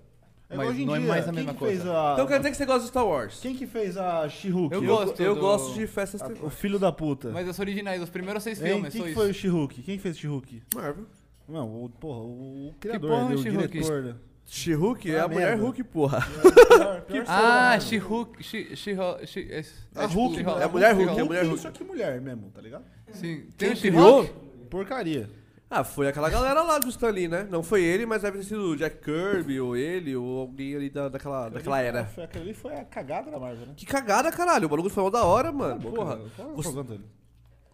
É, 0.48 0.56
mas 0.58 0.70
hoje 0.70 0.84
em 0.84 0.86
não 0.86 0.95
é 0.95 1.00
dia, 1.00 1.08
mais 1.08 1.28
a 1.28 1.32
mesma 1.32 1.54
que 1.54 1.60
coisa. 1.60 1.92
A... 1.92 2.14
Então 2.14 2.28
quer 2.28 2.38
dizer 2.38 2.52
que 2.52 2.58
você 2.58 2.66
gosta 2.68 2.82
de 2.82 2.88
Star 2.90 3.04
Wars? 3.08 3.40
Quem 3.42 3.56
que 3.56 3.66
fez 3.66 3.98
a 3.98 4.30
She-Hulk? 4.30 4.76
Eu 4.76 4.84
Eu, 4.84 4.88
gosto 4.95 5.20
eu 5.24 5.34
do- 5.36 5.42
gosto 5.42 5.74
de 5.74 5.88
festas 5.88 6.22
A- 6.22 6.30
O 6.44 6.52
filho 6.52 6.78
da 6.78 6.92
puta. 6.92 7.30
Mas 7.32 7.48
os 7.50 7.58
originais, 7.58 8.00
os 8.00 8.12
primeiros 8.12 8.44
seis 8.44 8.60
filmes, 8.60 8.92
quem 8.94 9.02
só 9.02 9.06
que 9.06 9.12
isso. 9.12 9.20
foi 9.20 9.32
o 9.32 9.34
She-Hulk? 9.34 9.82
Quem 9.82 9.98
fez 9.98 10.16
o 10.16 10.20
She-Hulk? 10.20 10.62
Marvel. 10.76 11.06
Não, 11.48 11.85
o, 11.85 11.90
porra, 11.90 12.19
o, 12.19 12.69
o 12.69 12.74
criador, 12.80 13.09
porra 13.09 13.24
é 13.25 13.30
né, 13.30 13.35
o 13.35 13.38
She-Hulk? 13.38 13.67
diretor. 13.67 14.03
né? 14.03 14.15
She-Hulk 14.48 15.11
é 15.11 15.19
Ah, 15.19 15.24
a 15.24 15.27
mulher 15.27 15.48
merda. 15.49 15.64
Hulk, 15.64 15.83
porra. 15.85 16.22
Pior- 16.22 17.01
pior 17.01 17.25
Ah, 17.27 17.72
né? 17.72 17.80
She-Hulk, 17.80 18.43
She- 18.43 18.75
She-Hulk, 18.75 19.27
She- 19.27 19.48
é- 19.51 19.65
A 19.95 20.03
é 20.03 20.06
Hulk, 20.06 20.35
She-Hulk. 20.35 20.59
é 20.61 20.64
a 20.64 20.67
mulher 20.69 20.93
Hulk, 20.93 21.06
Hulk, 21.07 21.19
é 21.19 21.22
a 21.22 21.25
mulher 21.25 21.45
Hulk. 21.45 21.59
Só 21.59 21.72
que 21.72 21.83
mulher 21.83 22.22
mesmo, 22.22 22.51
tá 22.51 22.61
ligado? 22.61 22.83
Sim. 23.11 23.48
Quem 23.57 23.69
Tem 23.69 23.74
o 23.74 23.77
criou? 23.77 24.24
She-Hulk? 24.25 24.45
Porcaria. 24.69 25.30
Ah, 25.67 25.83
foi 25.83 26.07
aquela 26.07 26.30
galera 26.30 26.61
lá 26.61 26.77
do 26.77 26.88
Stan 26.90 27.09
Lee, 27.09 27.27
né? 27.27 27.48
Não 27.49 27.64
foi 27.64 27.83
ele, 27.83 28.06
mas 28.06 28.22
deve 28.22 28.38
ter 28.38 28.43
sido 28.43 28.61
o 28.69 28.77
Jack 28.77 28.98
Kirby, 29.03 29.59
ou 29.59 29.75
ele, 29.75 30.15
ou 30.15 30.41
alguém 30.41 30.75
ali 30.75 30.91
da, 30.91 31.09
daquela, 31.09 31.49
daquela 31.49 31.82
era. 31.82 32.01
Aquele 32.24 32.43
ali 32.45 32.53
foi 32.53 32.74
a 32.75 32.85
cagada 32.85 33.32
da 33.32 33.40
Marvel, 33.40 33.65
né? 33.65 33.74
Que 33.75 33.85
cagada, 33.85 34.32
caralho. 34.32 34.67
O 34.67 34.69
bagulho 34.69 34.90
foi 34.91 35.01
mal 35.01 35.11
da 35.11 35.24
hora, 35.24 35.51
mano. 35.51 35.82
Porra. 35.82 36.19
É 36.38 36.43
o 36.43 36.56
Você-? 36.56 36.99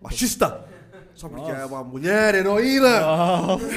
Machista! 0.02 0.66
Só 1.14 1.30
porque 1.30 1.52
é 1.52 1.66
uma 1.66 1.84
mulher 1.84 2.36
heroína! 2.36 3.00
Nossa, 3.02 3.68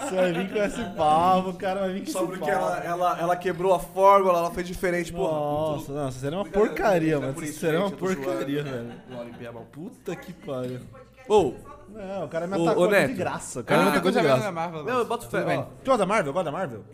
você 0.00 0.14
vai 0.14 0.32
vir 0.32 0.52
com 0.52 0.58
esse 0.58 0.84
papo, 0.96 1.48
o 1.50 1.54
cara 1.54 1.80
vai 1.80 1.92
vir 1.94 2.04
com 2.04 2.10
Só 2.10 2.20
esse 2.20 2.28
porque 2.28 2.50
ela, 2.50 2.78
ela, 2.84 3.20
ela 3.20 3.36
quebrou 3.36 3.74
a 3.74 3.80
fórmula, 3.80 4.38
ela 4.38 4.50
foi 4.50 4.62
diferente, 4.62 5.12
porra. 5.12 5.32
Nossa, 5.32 5.92
nossa, 5.92 6.18
seria 6.18 6.38
uma 6.38 6.44
porcaria, 6.44 7.16
não 7.18 7.24
é 7.24 7.26
mano. 7.32 7.42
Isso 7.42 7.50
isso, 7.50 7.60
seria 7.60 7.80
uma 7.80 7.90
porcaria, 7.90 8.62
velho. 8.64 8.92
Pia, 9.38 9.52
Puta 9.52 10.16
que 10.16 10.32
pariu. 10.32 10.80
Ô, 11.28 11.54
Não, 11.88 12.24
o 12.24 12.28
cara 12.28 12.46
me 12.46 12.54
atacou 12.54 12.84
ô, 12.84 12.86
de 12.88 13.14
graça. 13.14 13.58
O 13.58 13.62
Eu 13.62 13.64
cara 13.64 13.80
me 13.80 13.86
nunca 13.86 13.98
atacou 13.98 14.12
de 14.12 14.20
graça. 14.22 14.52
Marvel. 14.52 14.84
não, 14.84 14.98
eu 14.98 15.04
boto 15.04 15.28
fé. 15.28 15.42
Tu 15.42 15.86
gosta 15.86 15.98
da 15.98 16.06
Marvel? 16.06 16.32
Gosta 16.32 16.44
da 16.44 16.52
Marvel? 16.52 16.84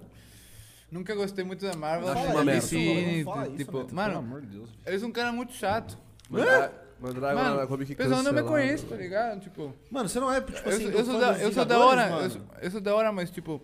Nunca 0.91 1.15
gostei 1.15 1.45
muito 1.45 1.67
da 1.67 1.77
Marvel. 1.77 2.09
Acho 2.09 2.19
Acho 2.21 2.31
uma 2.33 2.45
merda. 2.45 2.61
Não 2.77 3.45
isso, 3.47 3.57
tipo, 3.57 3.95
mano, 3.95 4.09
Pelo 4.13 4.19
amor 4.25 4.41
de 4.43 4.47
Deus. 4.47 4.71
eu 4.87 4.99
sou 5.01 5.09
um 5.09 5.13
cara 5.13 5.33
muito 5.33 5.53
chato. 5.53 5.99
Mas, 6.29 6.47
ah, 6.49 6.71
Mandragora 7.01 7.35
Mano, 7.45 7.57
na 7.61 7.67
Comic 7.67 7.93
o 7.93 7.97
pessoal 7.97 8.23
não 8.23 8.33
me 8.33 8.43
conhece, 8.43 8.87
tá 8.87 8.97
ligado? 8.97 9.41
Tipo, 9.41 9.75
Mano, 9.91 10.09
você 10.09 10.19
não 10.19 10.33
é, 10.33 10.41
tipo 10.41 10.57
eu, 10.69 10.75
assim, 10.75 10.83
sou- 10.83 10.91
do 10.93 10.99
eu 10.99 11.05
sou 11.05 11.21
da, 11.21 11.39
eu 11.39 11.53
sou 11.53 11.65
da 11.65 11.79
hora, 11.79 12.09
eu 12.23 12.31
sou, 12.31 12.41
eu 12.63 12.71
sou 12.71 12.81
da 12.81 12.95
hora, 12.95 13.13
mas 13.13 13.31
tipo, 13.31 13.61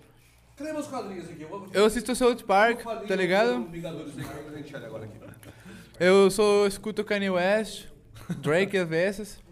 Cadê 0.56 0.72
meus 0.72 0.86
quadrinhos 0.86 1.30
aqui? 1.30 1.42
Eu, 1.42 1.48
vou- 1.48 1.66
eu 1.72 1.84
assisto 1.86 2.14
South 2.14 2.36
Park, 2.46 2.82
tá 3.08 3.16
ligado? 3.16 3.52
eu. 3.52 3.68
Eu 5.98 6.30
sou, 6.30 6.66
escuto 6.66 7.02
Kanye 7.04 7.30
West, 7.30 7.86
Drake 8.38 8.76
às 8.76 8.88
vezes. 8.88 9.42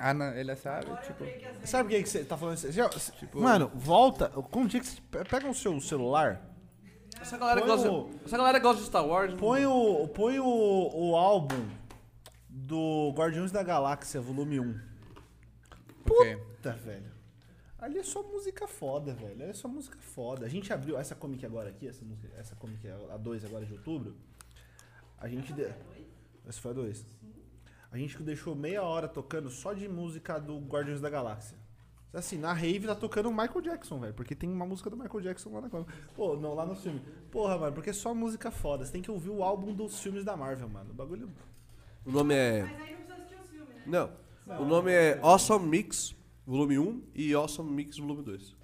Ah, 0.00 0.12
não, 0.12 0.26
ele 0.34 0.54
sabe, 0.56 0.86
tipo... 1.06 1.24
Sabe 1.64 1.86
o 1.86 1.90
que, 1.96 2.02
que 2.02 2.08
você 2.08 2.24
tá 2.24 2.36
falando? 2.36 2.56
Já- 2.72 2.88
Tipo- 2.88 3.40
Mano, 3.40 3.70
volta. 3.74 4.28
Com 4.28 4.62
o 4.62 4.66
dia 4.68 4.80
que 4.80 4.86
você 4.86 4.98
pe- 5.10 5.24
pega 5.24 5.48
o 5.48 5.54
seu 5.54 5.80
celular, 5.80 6.40
Essa 7.20 7.38
galera, 7.38 7.60
Põe 7.60 7.68
gosta, 7.70 7.90
o- 7.92 8.10
essa 8.26 8.36
galera 8.36 8.58
gosta 8.58 8.80
de 8.80 8.86
Star 8.88 9.06
Wars. 9.06 9.34
põe 9.34 9.64
o, 9.66 10.08
põe 10.08 10.40
o, 10.40 10.44
o 10.92 11.16
álbum 11.16 11.64
do 12.54 13.12
Guardiões 13.16 13.50
da 13.50 13.64
Galáxia, 13.64 14.20
volume 14.20 14.60
1. 14.60 14.80
ok. 16.08 16.36
Puta, 16.36 16.72
velho. 16.72 17.12
Ali 17.76 17.98
é 17.98 18.02
só 18.04 18.22
música 18.22 18.68
foda, 18.68 19.12
velho. 19.12 19.32
Ali 19.32 19.50
é 19.50 19.52
só 19.52 19.66
música 19.66 19.98
foda. 19.98 20.46
A 20.46 20.48
gente 20.48 20.72
abriu 20.72 20.96
essa 20.96 21.16
comic 21.16 21.44
agora 21.44 21.68
aqui, 21.68 21.88
essa 21.88 22.04
música, 22.04 22.32
essa 22.38 22.54
comic 22.54 22.88
a 22.88 23.16
2 23.16 23.44
agora 23.44 23.66
de 23.66 23.72
outubro. 23.72 24.14
A 25.18 25.28
gente. 25.28 25.52
De... 25.52 25.64
Essa 26.46 26.60
foi 26.60 26.70
a 26.70 26.74
2. 26.74 27.04
A 27.90 27.98
gente 27.98 28.22
deixou 28.22 28.54
meia 28.54 28.82
hora 28.82 29.08
tocando 29.08 29.50
só 29.50 29.72
de 29.72 29.88
música 29.88 30.38
do 30.38 30.58
Guardiões 30.60 31.00
da 31.00 31.10
Galáxia. 31.10 31.58
Assim, 32.12 32.38
na 32.38 32.52
rave 32.52 32.86
tá 32.86 32.94
tocando 32.94 33.28
o 33.28 33.32
Michael 33.32 33.60
Jackson, 33.60 33.98
velho. 33.98 34.14
Porque 34.14 34.36
tem 34.36 34.48
uma 34.48 34.64
música 34.64 34.88
do 34.88 34.96
Michael 34.96 35.20
Jackson 35.20 35.52
lá 35.52 35.60
na 35.60 35.68
comic. 35.68 35.92
Pô, 36.14 36.36
não, 36.36 36.54
lá 36.54 36.64
no 36.64 36.76
filme. 36.76 37.02
Porra, 37.32 37.58
mano, 37.58 37.72
porque 37.72 37.90
é 37.90 37.92
só 37.92 38.14
música 38.14 38.52
foda. 38.52 38.84
Você 38.84 38.92
tem 38.92 39.02
que 39.02 39.10
ouvir 39.10 39.30
o 39.30 39.42
álbum 39.42 39.74
dos 39.74 39.98
filmes 39.98 40.24
da 40.24 40.36
Marvel, 40.36 40.68
mano. 40.68 40.92
O 40.92 40.94
bagulho. 40.94 41.28
O 42.06 42.10
nome 42.10 42.34
é. 42.34 42.62
Mas 42.62 42.80
aí 42.80 42.90
não 42.90 42.96
precisa 42.96 43.14
assistir 43.14 43.36
os 43.42 43.50
filmes, 43.50 43.74
né? 43.74 43.82
Não. 43.86 44.10
O 44.60 44.64
nome 44.64 44.92
é 44.92 45.18
Awesome 45.22 45.66
Mix, 45.66 46.14
volume 46.46 46.78
1 46.78 47.02
e 47.14 47.32
Awesome 47.32 47.70
Mix, 47.70 47.98
volume 47.98 48.22
2. 48.22 48.54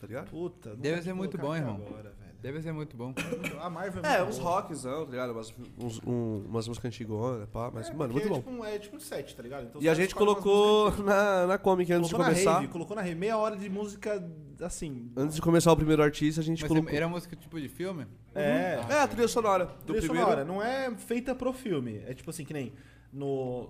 Tá 0.00 0.06
ligado? 0.06 0.30
Puta. 0.30 0.74
não 0.76 0.82
ser 0.82 1.02
te 1.02 1.12
muito 1.12 1.38
bom, 1.38 1.54
irmão. 1.54 1.76
Agora. 1.76 2.19
Deve 2.42 2.62
ser 2.62 2.72
muito 2.72 2.96
bom. 2.96 3.12
A 3.60 3.68
Marvel 3.68 4.02
é, 4.04 4.16
É, 4.16 4.22
uns 4.24 4.38
rockzão, 4.38 5.04
tá 5.04 5.10
ligado? 5.10 5.32
Umas, 5.32 5.54
uns, 5.78 6.00
um, 6.06 6.44
umas 6.48 6.66
músicas 6.66 6.88
antigonas, 6.88 7.48
pá, 7.50 7.70
mas, 7.72 7.88
É, 7.90 7.92
mano, 7.92 8.12
muito 8.14 8.28
bom. 8.28 8.36
É 8.36 8.38
tipo, 8.38 8.50
um, 8.50 8.64
é 8.64 8.78
tipo 8.78 8.96
um 8.96 9.00
set, 9.00 9.36
tá 9.36 9.42
ligado? 9.42 9.64
Então, 9.66 9.82
E 9.82 9.88
a 9.88 9.94
gente 9.94 10.14
colocou 10.14 10.90
na, 11.04 11.46
na 11.46 11.58
Comic 11.58 11.92
antes 11.92 12.08
de 12.08 12.14
colocou 12.14 12.32
na 12.32 12.38
começar. 12.40 12.54
rave, 12.60 12.68
colocou 12.68 12.96
na 12.96 13.02
rave, 13.02 13.14
meia 13.14 13.36
hora 13.36 13.56
de 13.56 13.68
música 13.68 14.26
assim. 14.60 15.10
Antes 15.16 15.36
de 15.36 15.42
começar 15.42 15.70
o 15.72 15.76
primeiro 15.76 16.02
artista, 16.02 16.40
a 16.40 16.44
gente 16.44 16.62
Mas 16.62 16.68
colocou. 16.68 16.90
era 16.94 17.06
música 17.08 17.36
tipo 17.36 17.60
de 17.60 17.68
filme? 17.68 18.06
É, 18.34 18.80
É, 18.88 19.00
a 19.02 19.06
trilha 19.08 19.28
sonora 19.28 19.66
do 19.66 19.72
trilha 19.92 20.00
primeiro. 20.00 20.24
sonora, 20.28 20.44
não 20.44 20.62
é 20.62 20.90
feita 20.96 21.34
pro 21.34 21.52
filme. 21.52 22.00
É 22.06 22.14
tipo 22.14 22.30
assim, 22.30 22.44
que 22.44 22.52
nem 22.54 22.72
no 23.12 23.68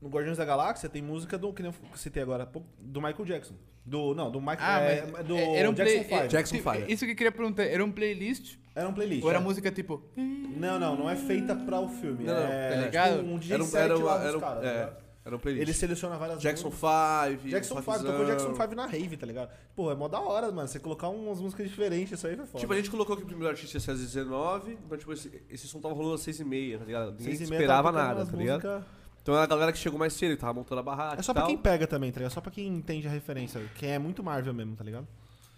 no 0.00 0.08
Guardiões 0.08 0.38
da 0.38 0.44
Galáxia 0.44 0.88
tem 0.88 1.02
música 1.02 1.36
do 1.36 1.52
que 1.52 1.62
nem 1.62 1.72
eu 1.72 1.96
citei 1.96 2.22
agora, 2.22 2.44
há 2.44 2.46
pouco, 2.46 2.68
do 2.78 3.00
Michael 3.00 3.24
Jackson. 3.24 3.54
Do 3.84 4.14
não, 4.14 4.30
do 4.30 4.40
Michael 4.40 4.58
Ah, 4.60 4.80
é, 4.80 5.06
mas 5.06 5.26
do 5.26 5.34
é- 5.34 5.56
era 5.56 5.70
um 5.70 5.72
Jackson 5.72 6.04
play, 6.04 6.20
5. 6.20 6.28
Jackson 6.28 6.56
tipo, 6.56 6.72
Five. 6.72 6.92
Isso 6.92 7.04
que 7.04 7.12
eu 7.12 7.16
queria 7.16 7.32
perguntar, 7.32 7.64
era 7.64 7.84
um 7.84 7.90
playlist? 7.90 8.56
Era 8.74 8.88
um 8.88 8.92
playlist. 8.92 9.24
Ou 9.24 9.30
era 9.30 9.38
é. 9.38 9.42
música 9.42 9.70
tipo... 9.70 10.02
Não, 10.16 10.78
não, 10.78 10.94
não 10.96 11.10
é 11.10 11.16
feita 11.16 11.54
pra 11.56 11.80
o 11.80 11.88
filme. 11.88 12.24
Não, 12.24 12.34
não, 12.34 12.42
é, 12.42 12.70
tá 12.70 12.76
ligado? 12.82 13.18
Tipo, 13.18 13.30
um 13.30 13.38
DJ 13.38 13.54
Era 13.54 13.64
um, 13.64 13.76
era 13.76 13.98
lá 13.98 14.24
era 14.24 14.36
um, 14.36 14.40
caras, 14.40 14.64
é, 14.64 14.72
ligado? 14.72 14.96
era 15.24 15.36
um 15.36 15.38
playlist. 15.38 15.62
Ele 15.62 15.72
seleciona 15.72 16.16
várias 16.16 16.40
Jackson 16.40 16.68
músicas. 16.68 17.30
5. 17.32 17.48
Jackson 17.48 17.76
5, 17.76 18.04
tocou 18.04 18.26
Jackson 18.26 18.54
5 18.54 18.74
na 18.74 18.86
rave, 18.86 19.16
tá 19.16 19.26
ligado? 19.26 19.50
Pô, 19.74 19.90
é 19.90 19.94
mó 19.94 20.06
da 20.06 20.20
hora, 20.20 20.52
mano. 20.52 20.68
Você 20.68 20.78
colocar 20.78 21.08
umas 21.08 21.40
músicas 21.40 21.68
diferentes, 21.68 22.12
isso 22.12 22.26
aí 22.26 22.36
foi 22.36 22.46
foda. 22.46 22.60
Tipo, 22.60 22.72
a 22.72 22.76
gente 22.76 22.90
colocou 22.90 23.16
que 23.16 23.22
o 23.22 23.26
primeiro 23.26 23.50
artista 23.50 23.76
ia 23.76 23.80
ser 23.80 23.92
às 23.92 24.00
19, 24.00 24.78
então, 24.84 24.98
tipo, 24.98 25.12
esse, 25.12 25.42
esse 25.48 25.66
som 25.66 25.80
tava 25.80 25.94
rolando 25.94 26.14
às 26.14 26.20
6 26.20 26.40
e 26.40 26.44
meia, 26.44 26.78
tá 26.78 26.84
ligado? 26.84 27.16
Ninguém 27.18 27.32
esperava 27.32 27.90
nada, 27.90 28.26
tá 28.26 28.36
ligado? 28.36 28.84
Então 29.28 29.34
era 29.36 29.44
a 29.44 29.46
galera 29.46 29.72
que 29.72 29.76
chegou 29.78 29.98
mais 29.98 30.14
cedo, 30.14 30.36
que 30.36 30.40
tava 30.40 30.54
montando 30.54 30.80
a 30.80 30.82
barraca 30.82 31.20
É 31.20 31.22
só 31.22 31.32
e 31.32 31.34
pra 31.34 31.42
tal. 31.42 31.50
quem 31.50 31.58
pega 31.58 31.86
também, 31.86 32.10
tá 32.10 32.18
ligado? 32.18 32.32
Só 32.32 32.40
pra 32.40 32.50
quem 32.50 32.66
entende 32.66 33.06
a 33.06 33.10
referência. 33.10 33.60
Quem 33.74 33.90
é 33.90 33.98
muito 33.98 34.22
Marvel 34.24 34.54
mesmo, 34.54 34.74
tá 34.74 34.82
ligado? 34.82 35.06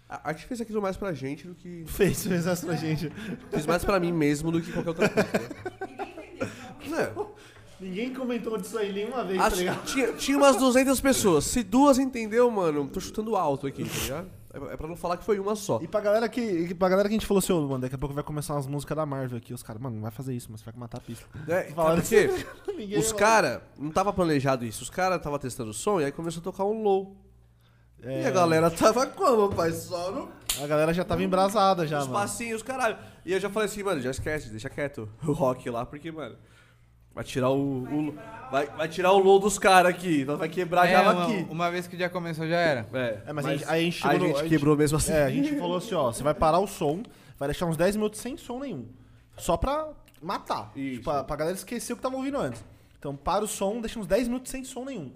A 0.09 0.29
a 0.29 0.33
gente 0.33 0.45
fez 0.45 0.59
aquilo 0.59 0.81
mais 0.81 0.97
pra 0.97 1.13
gente 1.13 1.47
do 1.47 1.55
que... 1.55 1.85
Fez, 1.87 2.21
fez 2.27 2.45
essa 2.45 2.65
pra 2.65 2.75
gente. 2.75 3.09
Fiz 3.49 3.65
mais 3.65 3.85
pra 3.85 3.97
mim 3.97 4.11
mesmo 4.11 4.51
do 4.51 4.59
que 4.59 4.73
qualquer 4.73 4.89
outra 4.89 5.07
coisa. 5.07 5.29
né? 6.89 7.13
Ninguém 7.79 8.13
comentou 8.13 8.57
disso 8.57 8.77
aí 8.77 8.91
nenhuma 8.91 9.23
vez, 9.23 9.37
É. 9.37 9.41
tá 9.41 9.47
Acho- 9.47 9.55
ligado? 9.55 9.85
tinha, 9.85 10.13
tinha 10.15 10.37
umas 10.37 10.57
200 10.57 10.99
pessoas. 10.99 11.45
Se 11.45 11.63
duas 11.63 11.97
entendeu, 11.97 12.51
mano, 12.51 12.89
tô 12.89 12.99
chutando 12.99 13.37
alto 13.37 13.65
aqui, 13.67 13.85
tá 13.85 13.97
ligado? 14.03 14.29
É 14.53 14.73
é 14.73 14.77
pra 14.77 14.87
não 14.87 14.95
falar 14.95 15.17
que 15.17 15.23
foi 15.23 15.39
uma 15.39 15.55
só. 15.55 15.79
E 15.81 15.87
pra 15.87 16.01
galera 16.01 16.27
que, 16.27 16.41
e 16.41 16.73
pra 16.73 16.89
galera 16.89 17.07
que 17.07 17.13
a 17.15 17.17
gente 17.17 17.25
falou 17.25 17.39
assim, 17.39 17.53
ô, 17.53 17.61
mano, 17.67 17.79
daqui 17.79 17.95
a 17.95 17.97
pouco 17.97 18.13
vai 18.13 18.23
começar 18.23 18.53
umas 18.53 18.67
músicas 18.67 18.95
da 18.97 19.05
Marvel 19.05 19.37
aqui. 19.37 19.53
Os 19.53 19.63
caras, 19.63 19.81
mano, 19.81 19.95
não 19.95 20.01
vai 20.03 20.11
fazer 20.11 20.33
isso, 20.35 20.47
mas 20.51 20.59
você 20.61 20.65
vai 20.71 20.79
matar 20.79 20.97
a 20.97 21.01
pista. 21.01 21.25
É, 21.47 21.63
Falaram 21.71 22.03
sabe 22.03 22.27
por 22.27 22.37
quê? 22.37 22.47
Ninguém 22.77 22.99
Os 22.99 23.13
caras, 23.13 23.61
não 23.77 23.91
tava 23.91 24.11
planejado 24.11 24.65
isso. 24.65 24.83
Os 24.83 24.89
caras 24.89 25.21
tava 25.21 25.39
testando 25.39 25.71
o 25.71 25.73
som 25.73 26.01
e 26.01 26.05
aí 26.05 26.11
começou 26.11 26.41
a 26.41 26.43
tocar 26.43 26.65
um 26.65 26.83
low. 26.83 27.15
É, 28.03 28.23
E 28.23 28.25
a 28.25 28.31
galera 28.31 28.69
tava 28.71 29.05
como, 29.07 29.49
pai? 29.53 29.71
Só 29.71 30.11
no, 30.11 30.29
A 30.61 30.67
galera 30.67 30.93
já 30.93 31.05
tava 31.05 31.23
embrasada 31.23 31.85
já, 31.85 31.99
nos 31.99 32.07
mano. 32.07 32.19
passinhos, 32.19 32.63
caralho. 32.63 32.97
E 33.25 33.31
eu 33.31 33.39
já 33.39 33.49
falei 33.49 33.69
assim, 33.69 33.83
mano, 33.83 34.01
já 34.01 34.09
esquece, 34.11 34.49
deixa 34.49 34.69
quieto 34.69 35.07
o 35.23 35.31
rock 35.31 35.69
lá, 35.69 35.85
porque, 35.85 36.11
mano, 36.11 36.35
vai 37.13 37.23
tirar 37.23 37.49
o. 37.49 37.83
o- 37.83 38.15
vai, 38.51 38.65
vai 38.67 38.87
tirar 38.87 39.11
o 39.13 39.19
low 39.19 39.39
dos 39.39 39.57
caras 39.59 39.93
aqui. 39.93 40.25
Nós 40.25 40.37
vai 40.39 40.49
quebrar 40.49 40.87
É, 40.87 40.91
já 40.91 41.01
uma, 41.11 41.23
aqui. 41.25 41.47
uma 41.49 41.71
vez 41.71 41.87
que 41.87 41.97
já 41.97 42.09
começou, 42.09 42.47
já 42.47 42.57
era. 42.57 42.87
É, 42.93 43.21
É, 43.27 43.33
mas, 43.33 43.45
a 43.45 43.51
gente, 43.55 43.65
aí 43.69 43.81
a 43.81 43.83
gente 43.83 43.93
chegou 43.97 44.09
a 44.09 44.13
no- 44.19 44.25
gente 44.27 44.35
a 44.35 44.39
gente- 44.43 44.49
quebrou 44.49 44.77
mesmo 44.77 44.97
assim. 44.97 45.11
É, 45.13 45.23
a 45.23 45.29
gente 45.29 45.57
falou 45.57 45.77
assim, 45.77 45.93
ó, 45.95 46.11
você 46.11 46.23
vai 46.23 46.33
parar 46.33 46.59
o 46.59 46.67
som, 46.67 47.01
vai 47.37 47.47
deixar 47.47 47.65
uns 47.65 47.77
10 47.77 47.95
minutos 47.95 48.19
sem 48.19 48.35
som 48.37 48.59
nenhum. 48.59 48.87
Só 49.37 49.55
pra 49.57 49.89
matar. 50.21 50.71
Isso. 50.75 50.97
Tipo, 50.99 51.03
pra, 51.11 51.23
pra 51.23 51.35
galera 51.35 51.55
esquecer 51.57 51.93
o 51.93 51.95
que 51.95 52.01
tava 52.01 52.15
ouvindo 52.15 52.37
antes. 52.37 52.63
Então 52.99 53.15
para 53.15 53.43
o 53.43 53.47
som, 53.47 53.81
deixa 53.81 53.97
uns 53.99 54.05
10 54.07 54.27
minutos 54.27 54.51
sem 54.51 54.63
som 54.63 54.85
nenhum. 54.85 55.11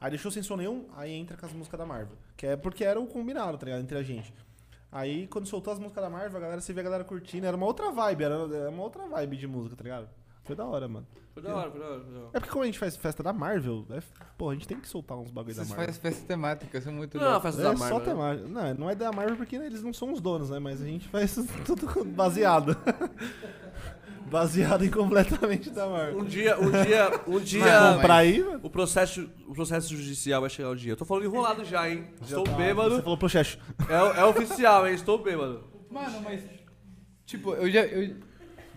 Aí 0.00 0.10
deixou 0.10 0.30
sem 0.30 0.42
som 0.42 0.56
nenhum, 0.56 0.86
aí 0.96 1.12
entra 1.12 1.36
com 1.36 1.44
as 1.46 1.52
músicas 1.52 1.78
da 1.78 1.84
Marvel. 1.86 2.16
Que 2.36 2.46
é 2.46 2.56
porque 2.56 2.84
era 2.84 3.00
o 3.00 3.06
combinado, 3.06 3.56
tá 3.58 3.64
ligado? 3.66 3.80
Entre 3.82 3.96
a 3.98 4.02
gente. 4.02 4.32
Aí 4.92 5.26
quando 5.26 5.46
soltou 5.46 5.72
as 5.72 5.78
músicas 5.78 6.02
da 6.04 6.08
Marvel, 6.08 6.36
a 6.36 6.40
galera, 6.40 6.60
você 6.60 6.72
vê 6.72 6.80
a 6.80 6.84
galera 6.84 7.04
curtindo, 7.04 7.46
era 7.46 7.56
uma 7.56 7.66
outra 7.66 7.90
vibe, 7.90 8.24
era, 8.24 8.34
era 8.34 8.70
uma 8.70 8.82
outra 8.82 9.06
vibe 9.06 9.36
de 9.36 9.46
música, 9.46 9.76
tá 9.76 9.82
ligado? 9.84 10.08
Foi 10.46 10.54
da 10.54 10.64
hora, 10.64 10.86
mano. 10.86 11.06
Foi 11.34 11.42
da 11.42 11.54
hora, 11.54 11.70
foi 11.70 11.80
da 11.80 11.86
hora. 11.86 12.00
Foi 12.00 12.12
da 12.12 12.18
hora. 12.20 12.30
É 12.32 12.38
porque 12.40 12.50
como 12.52 12.62
a 12.62 12.66
gente 12.66 12.78
faz 12.78 12.96
festa 12.96 13.22
da 13.22 13.32
Marvel, 13.32 13.84
é, 13.90 14.00
pô, 14.38 14.48
a 14.50 14.54
gente 14.54 14.66
tem 14.66 14.80
que 14.80 14.88
soltar 14.88 15.18
uns 15.18 15.30
bagulho 15.30 15.54
da 15.54 15.64
Vocês 15.64 15.68
Marvel. 15.70 15.86
fazem 15.86 16.00
festas 16.00 16.24
temáticas, 16.24 16.84
são 16.84 16.92
muito 16.92 17.18
Não, 17.18 17.40
festa 17.40 17.60
É 17.60 17.64
da 17.64 17.76
só 17.76 17.78
Marvel. 17.78 17.98
né? 17.98 18.04
temática. 18.04 18.48
Não, 18.48 18.74
não 18.74 18.90
é 18.90 18.94
da 18.94 19.12
Marvel 19.12 19.36
porque 19.36 19.56
eles 19.56 19.82
não 19.82 19.92
são 19.92 20.12
os 20.12 20.20
donos, 20.20 20.50
né? 20.50 20.58
Mas 20.58 20.80
a 20.80 20.86
gente 20.86 21.08
faz 21.08 21.34
tudo 21.66 22.04
baseado. 22.04 22.76
baseado 24.30 24.84
em 24.84 24.90
completamente 24.90 25.70
da 25.70 25.86
Marvel. 25.88 26.18
Um 26.18 26.24
dia, 26.24 26.58
um 26.58 26.70
dia, 26.70 27.20
um 27.26 27.40
dia. 27.40 27.64
Mas- 27.80 27.96
Comprar 27.96 28.14
aí, 28.16 28.42
mano. 28.42 28.60
O 28.62 28.70
processo, 28.70 29.28
o 29.46 29.52
processo 29.52 29.94
judicial 29.96 30.40
vai 30.40 30.50
chegar 30.50 30.70
um 30.70 30.76
dia. 30.76 30.92
Eu 30.92 30.96
tô 30.96 31.04
falando 31.04 31.24
enrolado 31.24 31.64
já, 31.64 31.88
hein? 31.88 32.06
Estou 32.22 32.44
tá. 32.44 32.52
bêbado. 32.52 32.96
Você 32.96 33.02
falou 33.02 33.18
pro 33.18 33.28
Checho. 33.28 33.58
É, 33.88 34.20
é 34.20 34.24
oficial, 34.24 34.86
hein? 34.86 34.94
Estou 34.94 35.18
bêbado. 35.22 35.64
Mano, 35.90 36.20
mas... 36.22 36.42
Tipo, 37.24 37.54
eu 37.54 37.70
já... 37.70 37.84
Eu, 37.84 38.16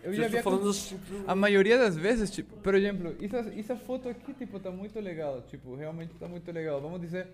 eu 0.03 0.13
já 0.13 0.27
vi 0.27 0.37
tô 0.37 0.43
falando 0.43 0.63
dos... 0.63 0.95
A 1.27 1.35
maioria 1.35 1.77
das 1.77 1.95
vezes, 1.95 2.29
tipo, 2.31 2.55
por 2.57 2.75
exemplo, 2.75 3.15
essa, 3.21 3.53
essa 3.57 3.75
foto 3.75 4.09
aqui, 4.09 4.33
tipo, 4.33 4.59
tá 4.59 4.71
muito 4.71 4.99
legal. 4.99 5.41
Tipo, 5.49 5.75
realmente 5.75 6.13
tá 6.15 6.27
muito 6.27 6.51
legal. 6.51 6.79
Vamos 6.81 6.99
dizer 7.01 7.27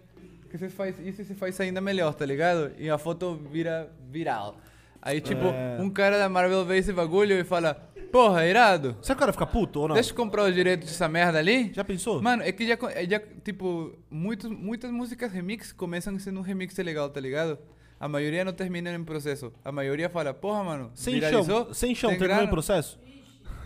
que 0.50 0.58
você 0.58 0.70
faz 0.70 0.98
isso 1.00 1.22
e 1.22 1.26
você 1.26 1.34
faz 1.36 1.60
ainda 1.60 1.82
melhor, 1.82 2.14
tá 2.14 2.26
ligado? 2.26 2.72
E 2.78 2.90
a 2.90 2.98
foto 2.98 3.36
vira 3.52 3.90
viral. 4.10 4.58
Aí, 5.02 5.22
tipo, 5.22 5.44
É. 5.46 5.78
um 5.80 5.90
cara 5.90 6.18
da 6.18 6.28
Marvel 6.28 6.66
vê 6.66 6.78
esse 6.78 6.92
bagulho 6.92 7.38
e 7.40 7.44
fala, 7.44 7.76
porra, 8.12 8.46
irado. 8.48 8.96
Será 9.02 9.16
que 9.16 9.20
o 9.20 9.20
cara 9.20 9.34
fica 9.34 9.46
puto 9.46 9.82
ou 9.82 9.88
não? 9.90 9.94
Deixa 9.96 10.12
eu 10.12 10.16
comprar 10.16 10.44
os 10.50 10.54
direitos 10.56 10.88
dessa 10.90 11.08
merda 11.08 11.38
ali. 11.38 11.72
Já 11.74 11.84
pensou? 11.84 12.22
Mano, 12.22 12.42
é 12.42 12.52
que 12.52 12.66
já, 12.66 12.78
é 12.94 13.06
já 13.08 13.20
tipo, 13.44 13.96
muitos, 14.10 14.50
muitas 14.50 14.90
músicas 14.90 15.32
remix 15.32 15.72
começam 15.72 16.18
sendo 16.18 16.40
um 16.40 16.44
remix 16.44 16.76
legal, 16.78 17.10
tá 17.10 17.20
ligado? 17.20 17.60
A 18.06 18.08
maioria 18.08 18.46
não 18.46 18.54
termina 18.54 18.94
em 18.94 19.04
processo. 19.04 19.52
A 19.64 19.72
maioria 19.72 20.08
fala, 20.08 20.32
porra, 20.32 20.64
mano, 20.64 20.92
sem 20.94 21.16
viralizou, 21.16 21.66
chão, 21.66 21.74
sem 21.74 21.96
chão, 21.96 22.12
terminou 22.12 22.36
o 22.36 22.38
grana." 22.38 22.52
processo? 22.52 23.00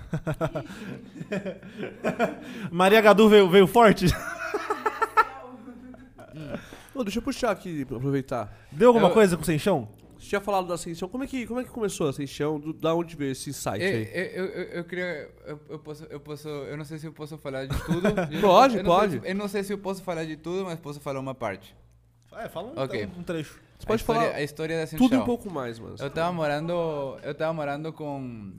Maria 2.71 3.01
Gadu 3.01 3.27
veio, 3.27 3.49
veio 3.49 3.67
forte? 3.67 4.05
Ô, 6.95 7.03
deixa 7.03 7.19
eu 7.19 7.23
puxar 7.23 7.51
aqui, 7.51 7.83
pra 7.83 7.97
aproveitar. 7.97 8.57
Deu 8.71 8.87
alguma 8.89 9.09
Eu- 9.09 9.13
coisa 9.13 9.35
com 9.35 9.43
sem 9.43 9.59
chão? 9.59 9.89
Você 10.17 10.29
tinha 10.29 10.39
falado 10.41 10.67
da 10.67 10.75
Ascensão. 10.75 11.07
Como 11.09 11.23
é 11.23 11.27
que, 11.27 11.45
como 11.45 11.59
é 11.59 11.63
que 11.65 11.69
começou 11.69 12.07
a 12.07 12.11
Ascensão? 12.11 12.57
Do- 12.59 12.71
Da 12.73 12.93
onde 12.95 13.15
veio 13.17 13.31
esse 13.33 13.49
insight 13.49 13.81
Eu, 13.81 13.87
aí? 13.89 14.09
eu, 14.13 14.45
eu, 14.45 14.63
eu 14.75 14.83
queria. 14.85 15.29
Eu, 15.45 15.59
eu 15.69 15.79
posso, 15.79 16.05
eu 16.09 16.19
posso. 16.19 16.47
Eu 16.47 16.77
não 16.77 16.85
sei 16.85 16.97
se 16.97 17.05
eu 17.07 17.11
posso 17.13 17.37
falar 17.37 17.65
de 17.65 17.77
tudo. 17.83 18.07
Eu 18.31 18.41
Pode, 18.41 18.77
eu 18.77 18.83
não 18.83 18.91
sei 18.91 18.99
pode. 19.09 19.19
se- 19.21 19.29
eu 19.31 19.35
não 19.35 19.47
sei 19.49 19.63
se 19.63 19.73
eu 19.73 19.77
posso 19.77 20.01
falar 20.03 20.23
de 20.25 20.37
tudo, 20.37 20.63
mas 20.65 20.79
posso 20.79 20.99
falar 21.01 21.19
uma 21.19 21.35
parte. 21.35 21.75
É, 22.37 22.47
fala 22.47 22.69
um, 22.69 22.79
Ok. 22.81 23.09
um 23.17 23.23
trecho. 23.23 23.59
Você 23.79 23.85
pode 23.85 23.93
a 23.93 23.95
história, 23.95 24.21
falar 24.21 24.35
a 24.35 24.41
história 24.43 24.85
da 24.85 24.97
Tudo 24.97 25.15
e 25.15 25.17
um 25.17 25.25
pouco 25.25 25.49
mais, 25.49 25.79
mano. 25.79 25.95
Eu 25.99 26.09
tava 26.11 26.33
morando. 26.33 26.73
Eu 27.23 27.33
tava 27.33 27.53
morando 27.53 27.93
com. 27.93 28.53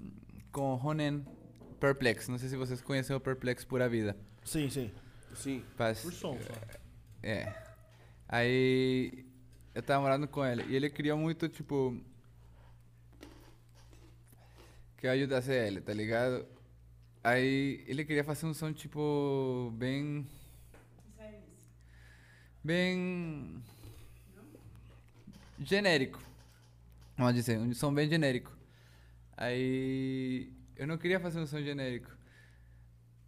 Com 0.50 0.74
Ronen 0.74 1.24
Perplex. 1.78 2.26
Não 2.28 2.38
sei 2.38 2.48
se 2.48 2.56
vocês 2.56 2.80
conhecem 2.80 3.14
o 3.14 3.20
Perplex 3.20 3.64
Pura 3.64 3.88
Vida. 3.88 4.16
Sim, 4.44 4.68
sim. 4.70 4.90
Sim. 5.34 5.62
Faz- 5.76 6.00
Por 6.00 6.12
som 6.12 6.36
só. 6.40 6.52
É. 7.22 7.52
Aí 8.28 9.26
eu 9.74 9.82
tava 9.82 10.00
morando 10.00 10.26
com 10.26 10.44
ele. 10.44 10.64
E 10.68 10.74
ele 10.74 10.88
queria 10.88 11.14
muito, 11.14 11.48
tipo. 11.48 12.00
Que 14.96 15.06
eu 15.06 15.10
ajudasse 15.12 15.52
ele, 15.52 15.80
tá 15.80 15.92
ligado? 15.92 16.46
Aí 17.22 17.84
ele 17.86 18.04
queria 18.04 18.24
fazer 18.24 18.46
um 18.46 18.54
som 18.54 18.72
tipo 18.72 19.70
bem. 19.76 20.26
Bem. 22.64 23.62
Genérico. 25.60 26.20
Vamos 27.16 27.34
dizer, 27.34 27.58
um 27.58 27.72
som 27.74 27.92
bem 27.92 28.08
genérico. 28.08 28.56
Aí 29.36 30.52
eu 30.76 30.86
não 30.86 30.96
queria 30.98 31.20
fazer 31.20 31.40
um 31.40 31.46
som 31.46 31.60
genérico. 31.62 32.10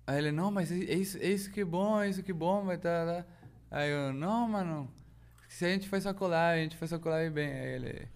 Aí 0.07 0.19
ele, 0.19 0.33
não, 0.33 0.51
mas 0.51 0.71
é 0.73 0.95
isso, 0.95 1.17
é 1.19 1.29
isso 1.29 1.51
que 1.51 1.61
é 1.61 1.65
bom, 1.65 2.01
é 2.01 2.09
isso 2.09 2.23
que 2.23 2.31
é 2.33 2.35
bom, 2.35 2.65
vai 2.65 2.77
tá, 2.77 3.05
tá. 3.07 3.27
Aí 3.71 3.91
eu, 3.91 4.13
não, 4.13 4.49
mano, 4.49 4.93
se 5.49 5.65
a 5.65 5.69
gente 5.69 5.89
faz 5.89 6.03
só 6.03 6.13
collab, 6.13 6.59
a 6.59 6.63
gente 6.63 6.77
faz 6.77 6.91
só 6.91 6.99
collab 6.99 7.31
bem. 7.31 7.51
Aí 7.53 7.69
ele, 7.75 8.09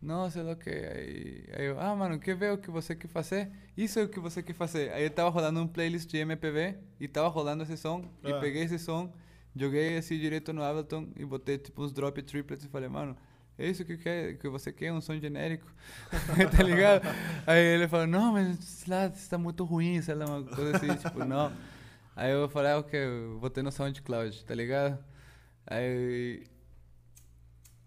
não, 0.00 0.28
sei 0.30 0.42
lá 0.42 0.52
o 0.52 0.56
que. 0.56 0.70
Aí, 0.70 1.44
aí 1.52 1.64
eu, 1.66 1.78
ah, 1.78 1.94
mano, 1.94 2.18
quer 2.18 2.34
ver 2.36 2.52
o 2.52 2.58
que 2.58 2.70
você 2.70 2.94
quer 2.96 3.08
fazer? 3.08 3.50
Isso 3.76 3.98
é 3.98 4.04
o 4.04 4.08
que 4.08 4.18
você 4.18 4.42
quer 4.42 4.54
fazer. 4.54 4.90
Aí 4.92 5.04
eu 5.04 5.10
tava 5.10 5.28
rolando 5.28 5.60
um 5.60 5.68
playlist 5.68 6.08
de 6.08 6.16
MPB 6.18 6.76
e 6.98 7.06
tava 7.06 7.28
rolando 7.28 7.62
esse 7.64 7.76
som. 7.76 8.10
E 8.24 8.32
Ah. 8.32 8.40
peguei 8.40 8.62
esse 8.62 8.78
som, 8.78 9.12
joguei 9.54 9.96
assim 9.98 10.18
direto 10.18 10.52
no 10.52 10.62
Ableton 10.62 11.08
e 11.16 11.24
botei 11.24 11.58
tipo 11.58 11.82
uns 11.82 11.92
drop 11.92 12.20
triplets 12.22 12.64
e 12.64 12.68
falei, 12.68 12.88
mano, 12.88 13.16
é 13.58 13.68
isso 13.68 13.84
que, 13.84 13.96
quer, 13.96 14.36
que 14.38 14.48
você 14.48 14.70
quer, 14.72 14.92
um 14.92 15.00
som 15.00 15.18
genérico, 15.18 15.66
tá 16.54 16.62
ligado? 16.62 17.02
Aí 17.46 17.58
ele 17.58 17.88
falou, 17.88 18.06
não, 18.06 18.32
mas 18.32 18.58
sei 18.58 18.94
lá, 18.94 19.06
está 19.06 19.38
muito 19.38 19.64
ruim, 19.64 20.00
sei 20.02 20.14
lá, 20.14 20.26
uma 20.26 20.42
coisa 20.44 20.76
assim, 20.76 20.94
tipo, 20.96 21.24
não. 21.24 21.50
Aí 22.14 22.32
eu 22.32 22.48
falei, 22.48 22.72
ah, 22.72 22.78
ok, 22.78 22.98
eu 22.98 23.38
botei 23.40 23.62
no 23.62 23.72
SoundCloud, 23.72 24.44
tá 24.44 24.54
ligado? 24.54 24.98
Aí... 25.66 26.46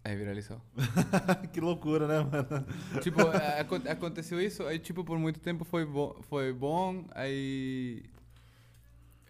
Aí 0.04 0.16
viralizou. 0.16 0.60
que 1.54 1.60
loucura, 1.60 2.08
né, 2.08 2.20
mano? 2.20 2.66
tipo, 3.02 3.22
a- 3.22 3.92
aconteceu 3.92 4.42
isso, 4.42 4.66
aí 4.66 4.80
tipo, 4.80 5.04
por 5.04 5.20
muito 5.20 5.40
tempo 5.40 5.64
foi 5.64 5.86
bom, 5.86 6.16
foi 6.30 6.52
bom, 6.52 7.06
aí... 7.12 8.04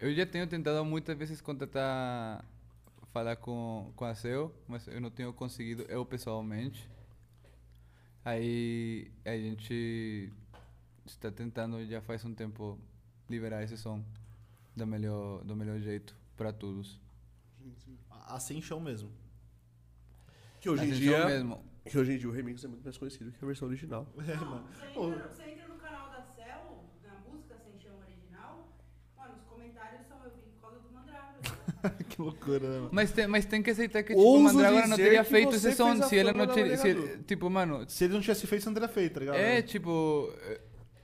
Eu 0.00 0.14
já 0.14 0.24
tenho 0.24 0.46
tentado 0.46 0.82
muitas 0.86 1.16
vezes 1.18 1.42
contatar, 1.42 2.42
falar 3.12 3.36
com, 3.36 3.92
com 3.96 4.04
a 4.04 4.14
SEO, 4.14 4.54
mas 4.66 4.86
eu 4.86 5.00
não 5.00 5.10
tenho 5.10 5.32
conseguido 5.32 5.82
eu 5.82 6.04
pessoalmente. 6.04 6.88
Aí 8.24 9.10
a 9.24 9.36
gente 9.36 10.32
está 11.06 11.30
tentando 11.30 11.84
já 11.86 12.00
faz 12.00 12.24
um 12.24 12.34
tempo 12.34 12.78
liberar 13.28 13.62
esse 13.62 13.76
som 13.76 14.04
do 14.76 14.86
melhor, 14.86 15.42
do 15.44 15.56
melhor 15.56 15.78
jeito 15.80 16.16
para 16.36 16.52
todos. 16.52 17.00
Assim 18.26 18.60
show 18.60 18.80
mesmo. 18.80 19.10
Que 20.60 20.68
hoje 20.68 20.84
em 20.84 20.90
Assim, 20.90 21.00
dia. 21.00 21.26
mesmo. 21.26 21.64
Que 21.84 21.98
hoje 21.98 22.12
em 22.12 22.18
dia 22.18 22.28
o 22.28 22.32
remix 22.32 22.62
é 22.62 22.68
muito 22.68 22.84
mais 22.84 22.96
conhecido 22.96 23.32
que 23.32 23.42
a 23.42 23.46
versão 23.46 23.66
original. 23.68 24.06
É, 24.18 24.36
mano. 24.36 24.68
entra, 24.94 25.28
você 25.28 25.42
entra 25.44 25.68
no 25.68 25.76
canal 25.76 26.10
da 26.10 26.22
Cell, 26.22 26.84
na 27.02 27.18
música 27.20 27.56
Sem 27.58 27.78
Chão 27.78 27.98
Original, 27.98 28.68
mano, 29.16 29.34
os 29.36 29.44
comentários 29.44 30.06
são 30.06 30.22
eu 30.22 30.30
vim 30.30 30.42
por 30.42 30.60
causa 30.60 30.78
do 30.80 30.92
Mandrágora. 30.92 31.40
Que 32.20 32.48
loucura, 32.50 32.60
né, 32.68 32.76
mano? 32.78 32.88
Mas 32.92 33.12
tem, 33.12 33.26
mas 33.26 33.44
tem 33.46 33.62
que 33.62 33.70
aceitar 33.70 34.02
que 34.02 34.10
tipo, 34.14 34.20
Ouso 34.20 34.38
o 34.40 34.42
Mandrágora 34.54 34.86
não 34.86 34.96
dizer 34.96 35.02
teria 35.08 35.24
que 35.24 35.30
feito 35.30 35.50
você 35.52 35.68
esse 35.68 35.76
som 35.76 35.88
a 35.90 36.02
se 36.02 36.16
ele 36.16 36.32
fama 36.32 36.38
não 36.38 36.46
da 36.46 36.54
teria. 36.54 36.76
se 36.76 36.86
Mandrágora. 36.88 37.12
ele- 37.14 37.22
tipo, 37.24 37.50
mano, 37.50 37.84
Se 37.88 38.04
ele 38.04 38.14
não 38.14 38.20
tivesse 38.20 38.46
feito, 38.46 38.62
você 38.62 38.68
não 38.68 38.74
teria 38.74 38.88
feito, 38.88 39.14
tá 39.14 39.20
ligado? 39.20 39.36
É, 39.36 39.62
tipo. 39.62 40.32
eh, 40.42 40.60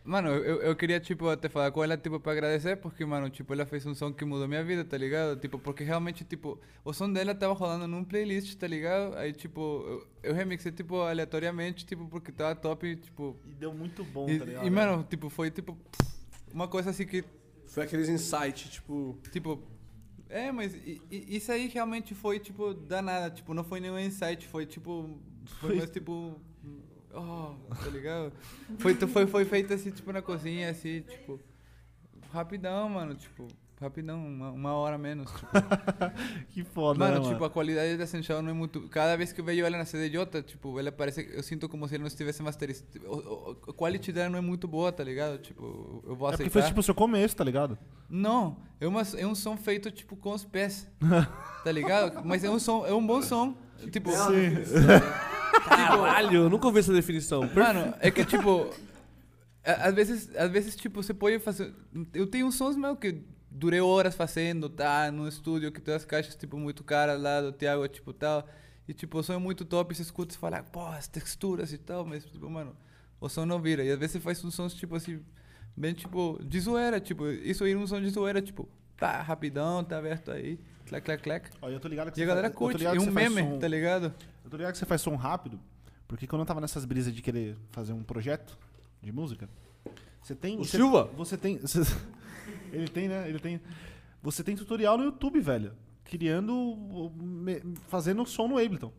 Mano, 0.09 0.29
eu, 0.29 0.63
eu 0.63 0.77
queria, 0.77 1.01
tipo, 1.01 1.27
até 1.29 1.49
falar 1.49 1.73
com 1.73 1.83
ela, 1.83 1.97
tipo, 1.97 2.21
pra 2.21 2.31
agradecer, 2.31 2.77
porque, 2.77 3.05
mano, 3.05 3.29
tipo, 3.29 3.53
ela 3.53 3.67
fez 3.67 3.85
um 3.87 3.93
som 3.93 4.13
que 4.13 4.25
mudou 4.25 4.47
minha 4.47 4.63
vida, 4.63 4.85
tá 4.85 4.97
ligado? 4.97 5.37
Tipo, 5.41 5.59
porque 5.59 5.83
realmente, 5.83 6.23
tipo, 6.25 6.61
o 6.85 6.93
som 6.93 7.13
dela 7.13 7.35
tava 7.35 7.53
rolando 7.55 7.89
num 7.89 8.05
playlist, 8.05 8.55
tá 8.55 8.69
ligado? 8.69 9.17
Aí, 9.17 9.33
tipo, 9.33 9.61
eu, 10.23 10.31
eu 10.31 10.33
remixei, 10.33 10.71
tipo, 10.71 11.01
aleatoriamente, 11.01 11.85
tipo, 11.85 12.07
porque 12.07 12.31
tava 12.31 12.55
top, 12.55 12.95
tipo. 12.95 13.37
E 13.51 13.55
deu 13.57 13.75
muito 13.75 14.05
bom, 14.05 14.31
E, 14.31 14.39
tá 14.39 14.45
ligado? 14.45 14.65
e, 14.65 14.71
mano, 14.71 15.05
tipo, 15.11 15.29
foi, 15.29 15.51
tipo, 15.51 15.77
uma 16.55 16.69
coisa 16.69 16.91
assim 16.91 17.05
que, 17.05 17.25
Foi 17.67 17.83
aqueles 17.83 18.09
insights, 18.09 18.71
tipo. 18.75 19.19
tipo. 19.33 19.61
É, 20.29 20.51
mas 20.51 20.77
isso 21.11 21.53
aí 21.53 21.69
realmente 21.69 22.15
foi, 22.15 22.39
tipo, 22.39 22.75
danada. 22.75 23.31
Tipo, 23.35 23.55
não 23.55 23.65
foi 23.65 23.81
nenhum 23.81 23.99
insight, 23.99 24.47
foi, 24.47 24.67
tipo. 24.67 25.19
Foi 25.61 25.77
mais, 25.77 25.91
tipo. 25.91 26.41
Oh, 27.13 27.55
tá 27.75 27.89
ligado? 27.91 28.33
Foi, 28.79 28.95
foi, 28.95 29.27
foi 29.27 29.45
feito 29.45 29.73
assim, 29.73 29.91
tipo, 29.91 30.13
na 30.13 30.21
cozinha, 30.21 30.71
assim, 30.71 31.01
tipo. 31.03 31.41
Rapidão, 32.33 32.89
mano, 32.89 33.15
tipo. 33.15 33.47
Rapidão, 33.79 34.27
uma, 34.27 34.51
uma 34.53 34.73
hora 34.75 34.97
menos. 34.97 35.31
Tipo. 35.31 35.47
Que 36.49 36.65
foda, 36.65 36.99
Mano, 36.99 37.23
né, 37.23 37.29
tipo, 37.31 37.45
a 37.45 37.51
qualidade 37.51 37.99
da 37.99 38.05
Essential 38.05 38.41
não 38.41 38.51
é 38.51 38.55
muito. 38.55 38.89
Cada 38.89 39.15
vez 39.17 39.33
que 39.33 39.41
eu 39.43 39.45
vejo 39.45 39.63
ela 39.63 39.77
na 39.77 39.85
CDJ, 39.85 40.43
tipo, 40.45 40.79
ela 40.81 40.91
parece. 40.91 41.29
Eu 41.31 41.43
sinto 41.43 41.69
como 41.69 41.87
se 41.87 41.95
ele 41.95 42.03
não 42.03 42.09
estivesse 42.09 42.43
masterizado. 42.43 42.87
A 43.69 43.73
qualidade 43.75 44.13
dela 44.13 44.31
não 44.31 44.39
é 44.39 44.41
muito 44.41 44.67
boa, 44.67 44.91
tá 44.91 45.05
ligado? 45.05 45.37
Tipo, 45.39 46.03
eu 46.07 46.17
vou 46.17 46.29
É 46.29 46.31
porque 46.33 46.45
aceitar. 46.45 46.51
foi 46.53 46.63
tipo 46.63 46.81
o 46.81 46.83
seu 46.83 46.95
começo, 46.95 47.37
tá 47.37 47.45
ligado? 47.45 47.77
Não, 48.09 48.57
é, 48.81 48.89
uma, 48.89 49.03
é 49.19 49.27
um 49.27 49.35
som 49.35 49.59
feito, 49.59 49.91
tipo, 49.91 50.17
com 50.17 50.33
os 50.33 50.43
pés. 50.45 50.89
tá 51.63 51.71
ligado? 51.71 52.21
Mas 52.25 52.43
é 52.45 52.49
um 52.51 52.59
som, 52.59 52.87
é 52.87 52.95
um 52.95 53.07
bom 53.07 53.21
som. 53.21 53.55
Tipo, 53.93 54.11
Caralho, 55.69 56.45
eu 56.45 56.51
nunca 56.51 56.67
ouvi 56.67 56.79
essa 56.81 56.93
definição. 56.93 57.43
mano, 57.55 57.95
é 58.01 58.11
que, 58.11 58.25
tipo, 58.25 58.71
às 59.63 59.95
vezes, 59.95 60.35
às 60.37 60.51
vezes, 60.51 60.77
tipo, 60.77 61.03
você 61.03 61.13
pode 61.13 61.39
fazer. 61.41 61.75
Eu 62.15 62.27
tenho 62.27 62.51
sons 62.51 62.77
meu 62.77 62.97
que 62.97 63.23
durei 63.57 63.81
horas 63.81 64.15
fazendo, 64.15 64.69
tá? 64.69 65.11
No 65.11 65.27
estúdio, 65.27 65.73
que 65.73 65.81
tem 65.81 65.95
as 65.95 66.05
caixas, 66.05 66.35
tipo, 66.37 66.57
muito 66.59 66.85
caras 66.85 67.21
lá 67.21 67.41
do 67.41 67.53
Thiago, 67.53 67.87
tipo, 67.89 68.13
tal. 68.13 68.47
E, 68.87 68.93
tipo, 68.95 69.19
o 69.19 69.23
som 69.23 69.33
é 69.33 69.39
muito 69.39 69.65
top, 69.65 69.95
você 69.95 70.03
escuta 70.03 70.35
e 70.35 70.39
fala, 70.39 70.63
pô, 70.63 70.85
as 70.87 71.09
texturas 71.09 71.73
e 71.73 71.79
tal, 71.79 72.05
mas, 72.05 72.25
tipo, 72.25 72.49
mano, 72.49 72.77
o 73.21 73.29
som 73.29 73.45
não 73.47 73.61
vira. 73.61 73.83
E 73.83 73.91
às 73.91 73.99
vezes 73.99 74.13
você 74.13 74.21
faz 74.21 74.45
uns 74.45 74.55
sons, 74.55 74.75
tipo, 74.75 74.95
assim, 74.95 75.21
bem, 75.77 75.93
tipo, 75.95 76.39
de 76.45 76.61
zoeira, 76.61 77.01
tipo, 77.01 77.27
isso 77.29 77.65
aí 77.65 77.73
é 77.73 77.77
um 77.77 77.87
som 77.87 78.01
de 78.01 78.11
zoeira, 78.11 78.41
tipo, 78.43 78.69
tá, 78.97 79.21
rapidão, 79.23 79.83
tá 79.83 79.99
aberto 79.99 80.31
aí, 80.31 80.61
clac, 80.87 81.05
clac, 81.05 81.23
clac. 81.23 81.51
Ó, 81.61 81.69
eu 81.69 81.81
tô 81.81 81.89
ligado 81.89 82.13
que 82.13 82.21
E 82.21 82.23
a 82.23 82.27
você 82.27 82.29
galera 82.29 82.49
faz- 82.49 82.55
eu 82.55 82.59
tô 82.61 82.79
curte, 82.79 82.85
é 82.87 82.91
um 82.93 83.13
faz 83.13 83.33
meme, 83.35 83.51
som- 83.51 83.59
tá 83.59 83.67
ligado? 83.69 84.15
Eu 84.45 84.51
tô 84.51 84.57
ligado 84.57 84.73
que 84.73 84.79
você 84.79 84.87
faz 84.87 85.01
som 85.01 85.17
rápido, 85.17 85.59
porque 86.07 86.27
quando 86.29 86.43
eu 86.43 86.47
tava 86.47 86.61
nessas 86.61 86.85
brisas 86.85 87.13
de 87.13 87.21
querer 87.23 87.57
fazer 87.73 87.93
um 87.93 88.05
projeto 88.05 88.57
de 89.03 89.11
música, 89.11 89.49
você 90.23 90.35
tem. 90.37 90.57
O 90.61 90.65
você, 90.65 90.77
Silva? 90.77 91.11
Você 91.17 91.37
tem. 91.37 91.59
você- 91.59 91.81
ele 92.77 92.89
tem, 92.89 93.09
né? 93.09 93.29
Ele 93.29 93.39
tem. 93.39 93.61
Você 94.23 94.43
tem 94.43 94.57
tutorial 94.57 94.97
no 94.99 95.05
YouTube, 95.05 95.41
velho. 95.41 95.73
Criando. 96.05 97.13
Fazendo 97.89 98.25
som 98.27 98.49
no 98.49 98.59
Ableton. 98.59 98.93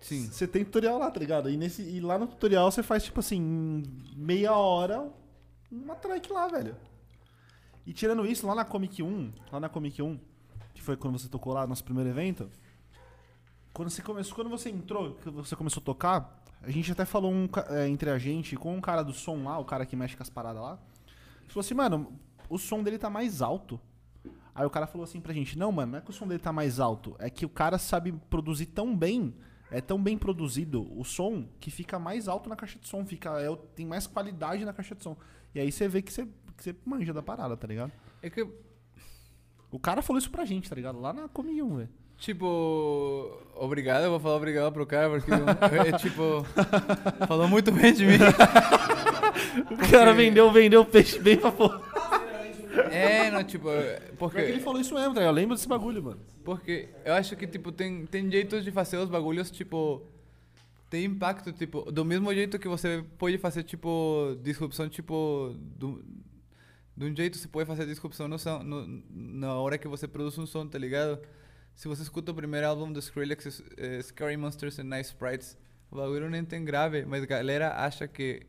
Sim. 0.00 0.26
Você 0.26 0.46
tem 0.46 0.64
tutorial 0.64 0.98
lá, 0.98 1.10
tá 1.10 1.18
ligado? 1.18 1.50
E, 1.50 1.56
nesse, 1.56 1.82
e 1.82 2.00
lá 2.00 2.18
no 2.18 2.26
tutorial 2.26 2.70
você 2.70 2.82
faz, 2.82 3.02
tipo 3.04 3.20
assim, 3.20 3.82
meia 4.14 4.54
hora, 4.54 5.10
uma 5.70 5.94
track 5.94 6.32
lá, 6.32 6.46
velho. 6.48 6.76
E 7.86 7.92
tirando 7.92 8.26
isso, 8.26 8.46
lá 8.46 8.54
na 8.54 8.64
Comic 8.64 9.02
1, 9.02 9.32
lá 9.50 9.60
na 9.60 9.68
Comic 9.68 10.02
1, 10.02 10.18
que 10.74 10.82
foi 10.82 10.96
quando 10.96 11.18
você 11.18 11.28
tocou 11.28 11.52
lá 11.52 11.62
no 11.62 11.68
nosso 11.68 11.84
primeiro 11.84 12.10
evento, 12.10 12.50
quando 13.72 13.90
você 13.90 14.02
começou, 14.02 14.34
quando 14.34 14.50
você 14.50 14.70
entrou, 14.70 15.14
que 15.14 15.30
você 15.30 15.54
começou 15.54 15.80
a 15.80 15.84
tocar, 15.84 16.42
a 16.62 16.70
gente 16.70 16.90
até 16.90 17.04
falou 17.04 17.32
um 17.32 17.48
é, 17.70 17.88
entre 17.88 18.10
a 18.10 18.18
gente 18.18 18.56
com 18.56 18.74
um 18.74 18.80
cara 18.80 19.02
do 19.02 19.12
som 19.12 19.44
lá, 19.44 19.58
o 19.58 19.64
cara 19.64 19.86
que 19.86 19.94
mexe 19.94 20.16
com 20.16 20.22
as 20.22 20.30
paradas 20.30 20.62
lá. 20.62 20.78
Ele 21.42 21.52
falou 21.52 21.60
assim, 21.60 21.74
mano, 21.74 22.18
o 22.48 22.58
som 22.58 22.82
dele 22.82 22.98
tá 22.98 23.10
mais 23.10 23.42
alto. 23.42 23.80
Aí 24.54 24.64
o 24.64 24.70
cara 24.70 24.86
falou 24.86 25.04
assim 25.04 25.20
pra 25.20 25.34
gente, 25.34 25.58
não, 25.58 25.70
mano, 25.70 25.92
não 25.92 25.98
é 25.98 26.00
que 26.00 26.10
o 26.10 26.14
som 26.14 26.26
dele 26.26 26.40
tá 26.40 26.52
mais 26.52 26.80
alto, 26.80 27.14
é 27.18 27.28
que 27.28 27.44
o 27.44 27.48
cara 27.48 27.76
sabe 27.76 28.12
produzir 28.30 28.66
tão 28.66 28.96
bem, 28.96 29.34
é 29.70 29.82
tão 29.82 30.02
bem 30.02 30.16
produzido 30.16 30.88
o 30.98 31.04
som 31.04 31.46
que 31.60 31.70
fica 31.70 31.98
mais 31.98 32.26
alto 32.26 32.48
na 32.48 32.56
caixa 32.56 32.78
de 32.78 32.88
som, 32.88 33.04
fica, 33.04 33.38
é, 33.38 33.54
tem 33.74 33.84
mais 33.84 34.06
qualidade 34.06 34.64
na 34.64 34.72
caixa 34.72 34.94
de 34.94 35.02
som. 35.02 35.14
E 35.54 35.60
aí 35.60 35.70
você 35.70 35.86
vê 35.88 36.00
que 36.00 36.10
você, 36.10 36.24
que 36.56 36.62
você 36.62 36.74
manja 36.86 37.12
da 37.12 37.22
parada, 37.22 37.54
tá 37.54 37.66
ligado? 37.66 37.92
É 38.22 38.30
que, 38.30 38.48
O 39.70 39.78
cara 39.78 40.00
falou 40.00 40.18
isso 40.18 40.30
pra 40.30 40.46
gente, 40.46 40.70
tá 40.70 40.74
ligado? 40.74 40.98
Lá 40.98 41.12
na 41.12 41.24
1, 41.24 41.76
velho. 41.76 41.88
tipo, 42.16 43.42
obrigado, 43.54 44.04
eu 44.04 44.10
vou 44.10 44.20
falar 44.20 44.36
obrigado 44.36 44.72
pro 44.72 44.86
cara, 44.86 45.10
porque 45.10 45.30
é 45.30 45.92
tipo, 45.98 46.44
falou 47.28 47.46
muito 47.46 47.70
bem 47.70 47.92
de 47.92 48.06
mim. 48.06 48.18
O 49.70 49.90
cara 49.90 50.12
vendeu, 50.12 50.50
vendeu 50.50 50.84
peixe 50.84 51.18
bem 51.18 51.36
pra 51.36 51.52
porra. 51.52 51.80
É, 52.90 53.30
não, 53.30 53.42
tipo, 53.44 53.68
Porque 54.18 54.38
ele 54.38 54.46
porque, 54.52 54.60
falou 54.60 54.80
isso 54.80 54.94
mesmo, 54.94 55.14
tá? 55.14 55.22
Eu 55.22 55.30
lembro 55.32 55.54
desse 55.54 55.68
bagulho, 55.68 56.02
mano. 56.02 56.20
porque 56.44 56.88
eu 57.04 57.14
acho 57.14 57.34
que, 57.36 57.46
tipo, 57.46 57.72
tem, 57.72 58.06
tem 58.06 58.30
jeitos 58.30 58.64
de 58.64 58.70
fazer 58.70 58.96
os 58.98 59.08
bagulhos, 59.08 59.50
tipo, 59.50 60.02
tem 60.88 61.04
impacto, 61.04 61.52
tipo, 61.52 61.90
do 61.90 62.04
mesmo 62.04 62.32
jeito 62.32 62.58
que 62.58 62.68
você 62.68 63.04
pode 63.18 63.38
fazer, 63.38 63.62
tipo, 63.64 64.36
disrupção, 64.42 64.88
tipo, 64.88 65.54
do, 65.58 66.04
de 66.96 67.04
um 67.06 67.14
jeito 67.16 67.36
você 67.36 67.48
pode 67.48 67.66
fazer 67.66 67.84
disrupção 67.86 68.26
no 68.28 68.36
no, 68.62 69.02
na 69.10 69.54
hora 69.54 69.76
que 69.78 69.88
você 69.88 70.06
produz 70.08 70.38
um 70.38 70.46
som, 70.46 70.66
tá 70.66 70.78
ligado? 70.78 71.18
Se 71.74 71.88
você 71.88 72.02
escuta 72.02 72.32
o 72.32 72.34
primeiro 72.34 72.66
álbum 72.66 72.90
do 72.90 72.98
Skrillex, 73.00 73.62
eh, 73.76 74.00
Scary 74.02 74.36
Monsters 74.36 74.78
and 74.78 74.84
Nice 74.84 75.10
Sprites, 75.10 75.58
o 75.90 75.96
bagulho 75.96 76.30
nem 76.30 76.42
tem 76.44 76.64
grave, 76.64 77.04
mas 77.04 77.22
a 77.22 77.26
galera 77.26 77.74
acha 77.74 78.08
que 78.08 78.46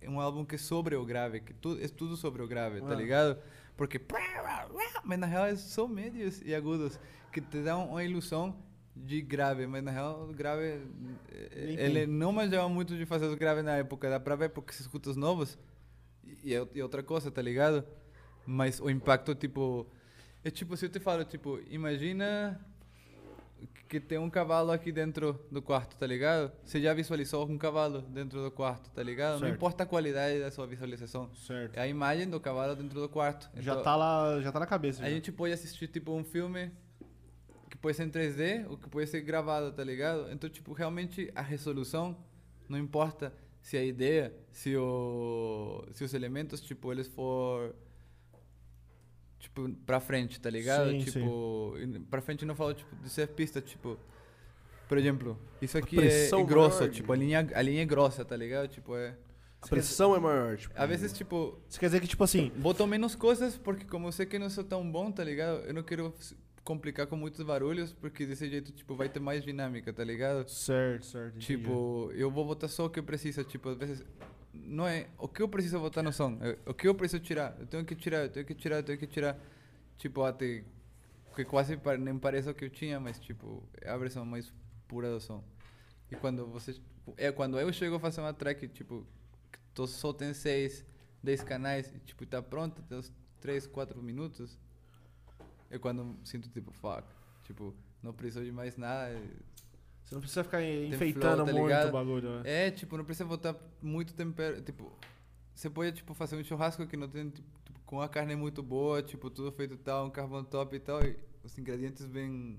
é 0.00 0.10
um 0.10 0.20
álbum 0.20 0.44
que 0.44 0.56
é 0.56 0.58
sobre 0.58 0.94
o 0.94 1.04
grave, 1.06 1.40
que 1.40 1.54
tu, 1.54 1.78
é 1.80 1.88
tudo 1.88 2.16
sobre 2.18 2.42
o 2.42 2.46
grave, 2.46 2.80
tá 2.82 2.92
Ah. 2.92 2.94
ligado? 2.94 3.38
Porque... 3.76 4.00
Mas 5.04 5.18
na 5.18 5.26
real 5.26 5.46
é 5.46 5.56
só 5.56 5.86
médios 5.86 6.40
e 6.42 6.54
agudos, 6.54 6.98
que 7.32 7.40
te 7.40 7.62
dão 7.62 7.90
uma 7.90 8.02
ilusão 8.02 8.56
de 8.94 9.20
grave, 9.20 9.66
mas 9.66 9.84
na 9.84 9.90
real 9.90 10.28
o 10.30 10.32
grave... 10.32 10.80
eh, 11.30 11.76
Ele 11.78 12.06
não 12.06 12.32
manjava 12.32 12.66
muito 12.68 12.96
de 12.96 13.04
fazer 13.04 13.26
os 13.26 13.34
graves 13.34 13.62
na 13.62 13.76
época, 13.76 14.08
dá 14.08 14.18
pra 14.18 14.34
ver 14.34 14.48
porque 14.48 14.72
se 14.72 14.80
escuta 14.82 15.10
os 15.10 15.16
novos 15.16 15.58
e, 16.42 16.54
é- 16.54 16.66
e 16.74 16.82
outra 16.82 17.02
coisa, 17.02 17.30
tá 17.30 17.42
ligado? 17.42 17.84
Mas 18.46 18.80
o 18.80 18.88
impacto, 18.88 19.34
tipo. 19.34 19.86
É 20.42 20.50
tipo, 20.50 20.76
se 20.76 20.86
eu 20.86 20.88
te 20.88 20.98
falo, 21.00 21.24
tipo, 21.24 21.60
imagina 21.68 22.58
que 23.88 24.00
tem 24.00 24.18
um 24.18 24.28
cavalo 24.28 24.70
aqui 24.72 24.90
dentro 24.90 25.40
do 25.50 25.62
quarto, 25.62 25.96
tá 25.96 26.06
ligado? 26.06 26.50
Você 26.64 26.80
já 26.80 26.92
visualizou 26.92 27.46
um 27.48 27.56
cavalo 27.56 28.02
dentro 28.02 28.42
do 28.42 28.50
quarto, 28.50 28.90
tá 28.90 29.02
ligado? 29.02 29.34
Não 29.34 29.40
Certo. 29.40 29.54
importa 29.54 29.82
a 29.84 29.86
qualidade 29.86 30.40
da 30.40 30.50
sua 30.50 30.66
visualização. 30.66 31.30
Certo. 31.34 31.76
É 31.76 31.82
a 31.82 31.86
imagem 31.86 32.28
do 32.28 32.40
cavalo 32.40 32.74
dentro 32.74 33.00
do 33.00 33.08
quarto. 33.08 33.48
Já 33.56 33.72
Então, 33.72 33.84
tá 33.84 33.94
lá, 33.96 34.40
já 34.42 34.50
tá 34.50 34.58
na 34.60 34.66
cabeça. 34.66 35.02
A 35.02 35.08
já. 35.08 35.14
gente 35.14 35.30
pode 35.30 35.52
assistir, 35.52 35.86
tipo, 35.88 36.12
um 36.12 36.24
filme 36.24 36.70
que 37.70 37.76
pode 37.76 37.96
ser 37.96 38.04
em 38.04 38.10
3D 38.10 38.66
ou 38.68 38.76
que 38.76 38.88
pode 38.88 39.06
ser 39.08 39.20
gravado, 39.20 39.72
tá 39.72 39.84
ligado? 39.84 40.30
Então, 40.32 40.50
tipo, 40.50 40.72
realmente 40.72 41.30
a 41.34 41.42
resolução 41.42 42.16
não 42.68 42.78
importa 42.78 43.32
se 43.62 43.76
a 43.76 43.84
ideia, 43.84 44.34
se, 44.50 44.76
o, 44.76 45.84
se 45.92 46.02
os 46.04 46.12
elementos, 46.14 46.60
tipo, 46.60 46.90
eles 46.92 47.06
for 47.08 47.74
tipo, 49.46 49.68
pra 49.86 50.00
frente, 50.00 50.40
tá 50.40 50.50
ligado? 50.50 50.90
Sim, 50.90 50.98
tipo, 50.98 51.74
e 51.78 52.00
pra 52.00 52.20
frente 52.20 52.44
não 52.44 52.54
falo, 52.54 52.74
tipo, 52.74 52.94
de 52.96 53.08
ser 53.08 53.28
pista, 53.28 53.60
tipo... 53.60 53.98
Por 54.88 54.98
exemplo, 54.98 55.36
isso 55.60 55.76
aqui 55.76 55.98
é, 55.98 56.28
é 56.28 56.44
grosso, 56.44 56.88
tipo, 56.88 57.12
a 57.12 57.16
linha, 57.16 57.48
a 57.54 57.62
linha 57.62 57.82
é 57.82 57.84
grossa, 57.84 58.24
tá 58.24 58.36
ligado? 58.36 58.68
Tipo, 58.68 58.96
é... 58.96 59.16
A 59.60 59.66
pressão 59.66 60.14
é 60.14 60.20
maior, 60.20 60.56
tipo. 60.56 60.72
Às 60.76 60.88
vezes, 60.88 61.12
tipo, 61.12 61.58
Isso 61.68 61.80
quer 61.80 61.86
dizer 61.86 62.00
que, 62.00 62.06
tipo 62.06 62.22
assim, 62.22 62.52
Botou 62.56 62.86
menos 62.86 63.16
coisas, 63.16 63.56
porque 63.56 63.84
como 63.84 64.06
eu 64.06 64.12
sei 64.12 64.26
que 64.26 64.38
não 64.38 64.48
sou 64.48 64.62
tão 64.62 64.88
bom, 64.88 65.10
tá 65.10 65.24
ligado? 65.24 65.64
Eu 65.64 65.74
não 65.74 65.82
quero 65.82 66.14
complicar 66.62 67.06
com 67.08 67.16
muitos 67.16 67.44
barulhos, 67.44 67.92
porque 67.92 68.26
desse 68.26 68.48
jeito, 68.48 68.70
tipo, 68.70 68.94
vai 68.94 69.08
ter 69.08 69.18
mais 69.18 69.42
dinâmica, 69.42 69.92
tá 69.92 70.04
ligado? 70.04 70.48
certo, 70.48 71.06
certo. 71.06 71.36
entendi. 71.36 71.46
Tipo, 71.46 72.12
eu 72.14 72.30
vou 72.30 72.44
botar 72.44 72.68
só 72.68 72.86
o 72.86 72.90
que 72.90 73.00
eu 73.00 73.04
preciso, 73.04 73.42
tipo, 73.44 73.70
às 73.70 73.76
vezes... 73.76 74.04
Não 74.64 74.86
é 74.86 75.08
o 75.18 75.28
que 75.28 75.42
eu 75.42 75.48
preciso 75.48 75.78
botar 75.80 76.02
no 76.02 76.12
som, 76.12 76.38
é 76.40 76.56
o 76.68 76.74
que 76.74 76.88
eu 76.88 76.94
preciso 76.94 77.22
tirar. 77.22 77.56
Eu 77.58 77.66
tenho 77.66 77.84
que 77.84 77.94
tirar, 77.94 78.24
eu 78.24 78.30
tenho 78.30 78.46
que 78.46 78.54
tirar, 78.54 78.76
eu 78.76 78.82
tenho 78.82 78.98
que 78.98 79.06
tirar. 79.06 79.38
Tipo, 79.98 80.22
até 80.24 80.64
que 81.34 81.44
quase 81.44 81.78
nem 81.98 82.18
parece 82.18 82.48
o 82.48 82.54
que 82.54 82.64
eu 82.64 82.70
tinha, 82.70 82.98
mas, 82.98 83.18
tipo, 83.18 83.62
é 83.80 83.90
a 83.90 83.96
versão 83.96 84.24
mais 84.24 84.52
pura 84.88 85.10
do 85.10 85.20
som. 85.20 85.44
E 86.10 86.16
quando 86.16 86.46
você... 86.46 86.80
É 87.16 87.30
quando 87.30 87.60
eu 87.60 87.72
chego 87.72 87.96
a 87.96 88.00
fazer 88.00 88.20
uma 88.22 88.32
track, 88.32 88.66
tipo, 88.68 89.06
tô, 89.74 89.86
só 89.86 90.12
tem 90.12 90.32
seis, 90.32 90.84
dez 91.22 91.42
canais, 91.42 91.92
e, 91.94 91.98
tipo, 92.00 92.24
tá 92.24 92.42
pronto, 92.42 92.82
tem 92.82 92.98
uns 92.98 93.12
três, 93.40 93.66
quatro 93.66 94.02
minutos, 94.02 94.58
é 95.70 95.78
quando 95.78 96.16
sinto, 96.24 96.48
tipo, 96.48 96.72
fuck. 96.72 97.06
Tipo, 97.44 97.74
não 98.02 98.12
preciso 98.12 98.44
de 98.44 98.50
mais 98.50 98.76
nada. 98.76 99.20
Você 100.06 100.14
não 100.14 100.20
precisa 100.20 100.44
ficar 100.44 100.58
flow, 100.58 100.84
enfeitando 100.84 101.44
tá 101.44 101.52
muito 101.52 101.64
ligado? 101.64 101.88
o 101.88 101.92
bagulho. 101.92 102.30
né? 102.36 102.42
É, 102.66 102.70
tipo, 102.70 102.96
não 102.96 103.04
precisa 103.04 103.24
botar 103.24 103.56
muito 103.82 104.14
tempero. 104.14 104.62
Tipo, 104.62 104.92
você 105.52 105.68
pode, 105.68 105.96
tipo, 105.96 106.14
fazer 106.14 106.36
um 106.36 106.44
churrasco 106.44 106.86
que 106.86 106.96
não 106.96 107.08
tem, 107.08 107.28
tipo, 107.28 107.80
com 107.84 108.00
a 108.00 108.08
carne 108.08 108.36
muito 108.36 108.62
boa, 108.62 109.02
tipo, 109.02 109.28
tudo 109.28 109.50
feito 109.50 109.76
tal, 109.76 110.06
um 110.06 110.10
carvão 110.10 110.44
top 110.44 110.76
e 110.76 110.80
tal, 110.80 111.02
e 111.04 111.16
os 111.42 111.58
ingredientes 111.58 112.06
bem 112.06 112.56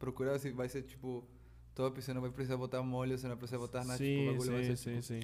procurados, 0.00 0.42
vai 0.52 0.68
ser, 0.68 0.82
tipo, 0.82 1.24
top, 1.76 2.02
você 2.02 2.12
não 2.12 2.20
vai 2.20 2.30
precisar 2.30 2.56
botar 2.56 2.82
molho, 2.82 3.16
você 3.16 3.24
não 3.24 3.36
vai 3.36 3.38
precisar 3.38 3.58
botar 3.58 3.84
nada, 3.84 3.96
tipo, 3.96 4.10
o 4.10 4.22
sim, 4.22 4.26
bagulho 4.26 4.52
vai 4.52 4.64
sim, 4.64 4.76
ser, 4.76 4.76
sim, 4.76 4.90
tipo, 4.90 5.02
sim. 5.02 5.20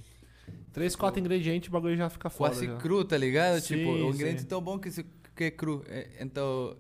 Três, 0.72 0.94
quatro 0.94 1.18
ingredientes, 1.18 1.68
o 1.68 1.72
bagulho 1.72 1.96
já 1.96 2.08
fica 2.08 2.30
foda. 2.30 2.50
quase 2.50 2.66
já. 2.66 2.76
cru, 2.76 3.04
tá 3.04 3.18
ligado? 3.18 3.60
Sim, 3.60 3.78
tipo, 3.78 3.90
o 3.90 3.96
sim. 3.96 4.08
ingrediente 4.14 4.44
é 4.44 4.46
tão 4.46 4.62
bom 4.62 4.78
que, 4.78 4.90
se, 4.92 5.04
que 5.34 5.44
é 5.44 5.50
cru. 5.50 5.82
É, 5.88 6.18
então, 6.20 6.76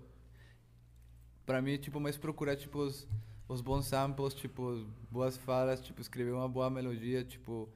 pra 1.44 1.60
mim, 1.60 1.76
tipo, 1.76 1.98
mais 1.98 2.16
procurar, 2.16 2.54
tipo, 2.54 2.78
os, 2.78 3.08
os 3.48 3.60
bons 3.60 3.86
samples, 3.86 4.34
tipo, 4.34 4.84
boas 5.10 5.36
falas, 5.36 5.80
tipo, 5.80 6.00
escrever 6.00 6.32
uma 6.32 6.48
boa 6.48 6.68
melodia, 6.70 7.24
tipo, 7.24 7.68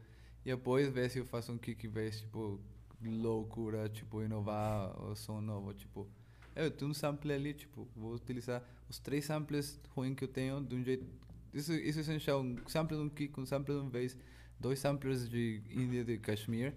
e 0.45 0.51
depois 0.51 0.89
ver 0.89 1.11
se 1.11 1.19
eu 1.19 1.25
faço 1.25 1.53
um 1.53 1.59
kick 1.59 1.87
bass, 1.89 2.21
tipo, 2.21 2.61
loucura, 3.03 3.89
tipo, 3.89 4.23
inovar 4.23 5.01
o 5.03 5.15
som 5.15 5.41
novo, 5.41 5.73
tipo. 5.75 6.07
Eu 6.55 6.71
tenho 6.71 6.91
um 6.91 6.95
sample 6.95 7.33
ali, 7.33 7.55
tipo, 7.55 7.89
vou 7.97 8.15
utilizar 8.15 8.63
os 8.89 8.99
três 8.99 9.25
samples 9.25 9.81
ruins 9.95 10.15
que 10.17 10.25
eu 10.25 10.29
tenho 10.29 10.61
de 10.61 10.75
um 10.75 10.83
jeito. 10.83 11.07
Isso, 11.55 11.73
isso 11.73 11.99
é 11.99 12.03
essencial, 12.03 12.41
um 12.41 12.57
sample 12.67 12.97
de 12.97 13.03
um 13.03 13.09
kick, 13.09 13.39
um 13.41 13.47
sample 13.47 13.75
de 13.75 13.81
um 13.81 13.89
bass, 13.89 14.17
dois 14.59 14.79
samplers 14.79 15.29
de 15.29 15.63
Índia 15.71 16.05
de 16.05 16.19
Kashmir, 16.19 16.75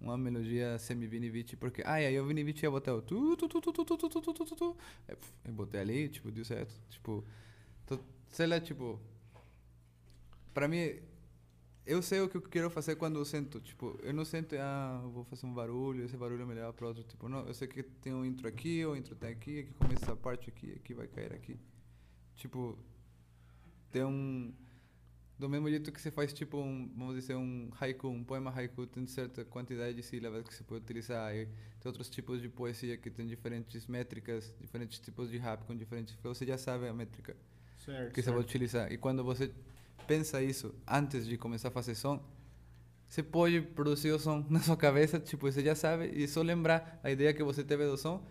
uma 0.00 0.16
melodia 0.16 0.78
semi-Vinivite, 0.78 1.56
porque, 1.56 1.82
ah, 1.84 2.00
e 2.00 2.06
aí 2.06 2.20
o 2.20 2.26
Vinivite 2.26 2.64
ia 2.64 2.70
botar 2.70 2.94
o 2.94 3.02
tu, 3.02 3.36
tu, 3.36 3.48
tu, 3.48 3.60
tu, 3.60 3.72
tu, 3.72 3.84
tu, 3.84 3.96
tu, 3.96 4.08
tu, 4.08 4.20
tu, 4.20 4.32
tu, 4.32 4.44
tu, 4.44 4.56
tu. 4.56 4.76
Eu 5.44 5.52
botei 5.52 5.80
ali, 5.80 6.08
tipo, 6.08 6.30
deu 6.30 6.44
certo, 6.44 6.74
tipo, 6.88 7.24
tô- 7.86 7.98
sei 8.30 8.46
lá, 8.46 8.60
tipo, 8.60 9.00
pra 10.52 10.68
mim, 10.68 11.00
eu 11.86 12.02
sei 12.02 12.20
o 12.20 12.28
que 12.28 12.36
eu 12.36 12.42
quero 12.42 12.70
fazer 12.70 12.96
quando 12.96 13.18
eu 13.18 13.24
sento, 13.24 13.60
tipo, 13.60 13.98
eu 14.02 14.12
não 14.12 14.24
sento, 14.24 14.56
ah, 14.58 15.00
vou 15.12 15.24
fazer 15.24 15.46
um 15.46 15.54
barulho, 15.54 16.04
esse 16.04 16.16
barulho 16.16 16.42
é 16.42 16.46
melhor 16.46 16.72
para 16.72 16.88
outro, 16.88 17.04
tipo, 17.04 17.28
não, 17.28 17.46
eu 17.46 17.54
sei 17.54 17.68
que 17.68 17.82
tem 17.82 18.12
um 18.12 18.24
intro 18.24 18.48
aqui, 18.48 18.84
o 18.84 18.96
intro 18.96 19.14
tá 19.14 19.28
aqui, 19.28 19.60
aqui 19.60 19.72
começa 19.74 20.04
essa 20.04 20.16
parte 20.16 20.50
aqui, 20.50 20.72
aqui 20.72 20.94
vai 20.94 21.06
cair 21.06 21.32
aqui. 21.32 21.58
Tipo, 22.34 22.78
tem 23.90 24.04
um 24.04 24.52
do 25.38 25.48
mesmo 25.48 25.68
jeito 25.68 25.92
que 25.92 26.00
você 26.00 26.10
faz 26.10 26.32
tipo 26.32 26.58
um, 26.58 26.90
vamos 26.96 27.14
dizer 27.14 27.36
um 27.36 27.70
haiku, 27.78 28.08
um 28.08 28.24
poema 28.24 28.50
haiku 28.50 28.86
tem 28.86 29.06
certa 29.06 29.44
quantidade 29.44 29.94
de 29.94 30.02
sílabas 30.02 30.42
que 30.48 30.54
você 30.54 30.64
pode 30.64 30.82
utilizar 30.82 31.34
e 31.34 31.44
tem 31.46 31.52
outros 31.84 32.08
tipos 32.08 32.40
de 32.40 32.48
poesia 32.48 32.96
que 32.96 33.10
tem 33.10 33.26
diferentes 33.26 33.86
métricas, 33.86 34.52
diferentes 34.58 34.98
tipos 34.98 35.30
de 35.30 35.36
rap 35.36 35.64
com 35.66 35.76
diferentes 35.76 36.16
você 36.22 36.46
já 36.46 36.56
sabe 36.56 36.88
a 36.88 36.94
métrica 36.94 37.36
Certo, 37.86 38.12
que 38.12 38.22
você 38.22 38.30
vai 38.30 38.40
utilizar. 38.40 38.92
E 38.92 38.98
quando 38.98 39.24
você 39.24 39.50
pensa 40.06 40.42
isso 40.42 40.74
antes 40.86 41.26
de 41.26 41.38
começar 41.38 41.68
a 41.68 41.70
fazer 41.70 41.94
som, 41.94 42.22
você 43.08 43.22
pode 43.22 43.60
produzir 43.62 44.10
o 44.10 44.18
som 44.18 44.44
na 44.50 44.60
sua 44.60 44.76
cabeça, 44.76 45.18
tipo, 45.18 45.50
você 45.50 45.62
já 45.62 45.74
sabe, 45.74 46.06
e 46.14 46.26
só 46.28 46.42
lembrar 46.42 47.00
a 47.02 47.10
ideia 47.10 47.32
que 47.32 47.42
você 47.42 47.64
teve 47.64 47.86
do 47.86 47.96
som 47.96 48.22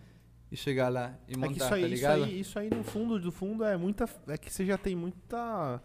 e 0.52 0.56
chegar 0.56 0.88
lá 0.90 1.18
e 1.26 1.34
É 1.34 1.36
montar, 1.36 1.52
que 1.52 1.58
isso 1.58 1.68
tá 1.68 1.74
aí, 1.74 1.82
isso 1.82 1.90
ligado? 1.94 2.24
aí, 2.24 2.40
isso 2.40 2.58
aí 2.58 2.70
no 2.70 2.84
fundo, 2.84 3.18
do 3.18 3.32
fundo 3.32 3.64
é 3.64 3.76
muita. 3.76 4.08
É 4.28 4.38
que 4.38 4.52
você 4.52 4.64
já 4.64 4.78
tem 4.78 4.94
muita 4.94 5.82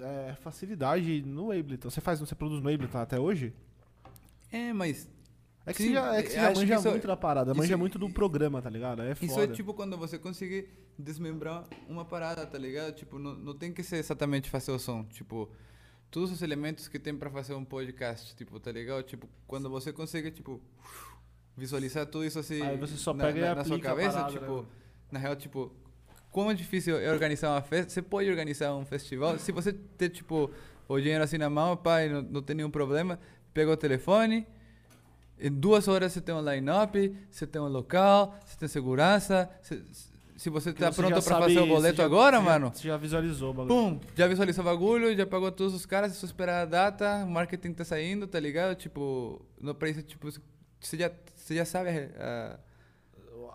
é, 0.00 0.34
facilidade 0.40 1.22
no 1.22 1.52
Ableton. 1.52 1.90
Você 1.90 2.00
faz, 2.00 2.18
você 2.18 2.34
produz 2.34 2.62
no 2.62 2.68
Ableton 2.72 2.98
até 2.98 3.20
hoje? 3.20 3.52
É, 4.50 4.72
mas 4.72 5.08
É 5.66 5.72
que 5.72 5.82
Sim, 5.82 5.88
você 5.88 5.94
já, 5.94 6.14
é 6.16 6.22
que 6.22 6.28
você 6.30 6.36
eu 6.38 6.42
já 6.42 6.52
manja 6.54 6.74
isso- 6.74 6.90
muito 6.90 7.06
da 7.06 7.16
parada, 7.16 7.50
isso- 7.52 7.58
manja 7.60 7.76
muito 7.76 7.98
do 7.98 8.10
programa, 8.10 8.60
tá 8.60 8.68
ligado? 8.68 9.00
É 9.02 9.12
Isso 9.12 9.28
foda. 9.28 9.44
é 9.44 9.46
tipo 9.54 9.72
quando 9.72 9.96
você 9.96 10.18
consegue 10.18 10.68
desmembrar 10.98 11.64
uma 11.88 12.04
parada, 12.04 12.46
tá 12.46 12.58
ligado? 12.58 12.92
Tipo, 12.94 13.18
não, 13.18 13.34
não 13.34 13.54
tem 13.56 13.72
que 13.72 13.82
ser 13.82 13.96
exatamente 13.96 14.50
fazer 14.50 14.72
o 14.72 14.78
som. 14.78 15.04
Tipo, 15.04 15.50
todos 16.10 16.30
os 16.30 16.42
elementos 16.42 16.86
que 16.86 16.98
tem 16.98 17.16
pra 17.16 17.30
fazer 17.30 17.54
um 17.54 17.64
podcast, 17.64 18.36
tipo, 18.36 18.60
tá 18.60 18.70
ligado? 18.70 19.02
Tipo, 19.04 19.26
quando 19.46 19.70
você 19.70 19.90
consegue, 19.92 20.30
tipo, 20.30 20.60
visualizar 21.56 22.06
tudo 22.06 22.24
isso 22.24 22.38
assim 22.38 22.60
Aí 22.62 22.76
você 22.76 22.96
só 22.96 23.14
na, 23.14 23.24
pega 23.24 23.38
e 23.38 23.42
na, 23.42 23.54
na 23.54 23.64
sua 23.64 23.78
cabeça, 23.78 24.12
parada, 24.12 24.32
tipo, 24.32 24.62
né? 24.62 24.66
na 25.12 25.18
real, 25.18 25.36
tipo, 25.36 25.72
como 26.30 26.50
é 26.50 26.54
difícil 26.54 26.98
é 26.98 27.10
organizar 27.12 27.50
uma 27.52 27.62
festa. 27.62 27.90
Você 27.92 28.02
pode 28.02 28.28
organizar 28.28 28.74
um 28.74 28.84
festival, 28.84 29.38
se 29.38 29.52
você 29.52 29.72
ter, 29.72 30.10
tipo, 30.10 30.50
o 30.88 30.98
dinheiro 31.00 31.22
assim 31.24 31.38
na 31.38 31.48
mão, 31.48 31.76
pai, 31.76 32.08
não, 32.08 32.22
não 32.22 32.42
tem 32.42 32.56
nenhum 32.56 32.70
problema, 32.70 33.18
pega 33.52 33.70
o 33.70 33.76
telefone, 33.76 34.46
em 35.38 35.50
duas 35.50 35.88
horas 35.88 36.12
você 36.12 36.20
tem 36.20 36.34
um 36.34 36.40
line-up, 36.48 37.16
você 37.30 37.46
tem 37.46 37.60
um 37.60 37.68
local, 37.68 38.34
você 38.44 38.56
tem 38.56 38.68
segurança. 38.68 39.50
você- 39.62 39.82
se 40.36 40.50
você 40.50 40.72
tá 40.72 40.90
você 40.92 41.00
pronto 41.00 41.22
sabe- 41.22 41.42
fazer 41.44 41.60
o 41.60 41.66
boleto 41.66 41.96
já- 41.98 42.04
agora, 42.04 42.38
você 42.38 42.44
mano, 42.44 42.72
Você 42.74 42.88
já 42.88 42.96
visualizou 42.96 43.50
o 43.50 43.54
bagulho. 43.54 43.68
pum, 43.68 44.00
já 44.16 44.26
visualizou 44.26 44.62
o 44.62 44.66
bagulho, 44.66 45.16
já 45.16 45.24
pagou 45.24 45.50
todos 45.52 45.72
os 45.74 45.86
caras, 45.86 46.10
é 46.10 46.14
só 46.14 46.26
esperar 46.26 46.62
a 46.62 46.64
data, 46.64 47.24
o 47.24 47.30
marketing 47.30 47.72
tá 47.72 47.84
saindo, 47.84 48.26
tá 48.26 48.40
ligado? 48.40 48.74
Tipo, 48.74 49.40
no 49.60 49.74
preço, 49.74 50.02
tipo, 50.02 50.28
você 50.80 50.96
já, 50.96 51.10
você 51.36 51.54
já 51.54 51.64
sabe 51.64 51.88
a, 52.18 52.58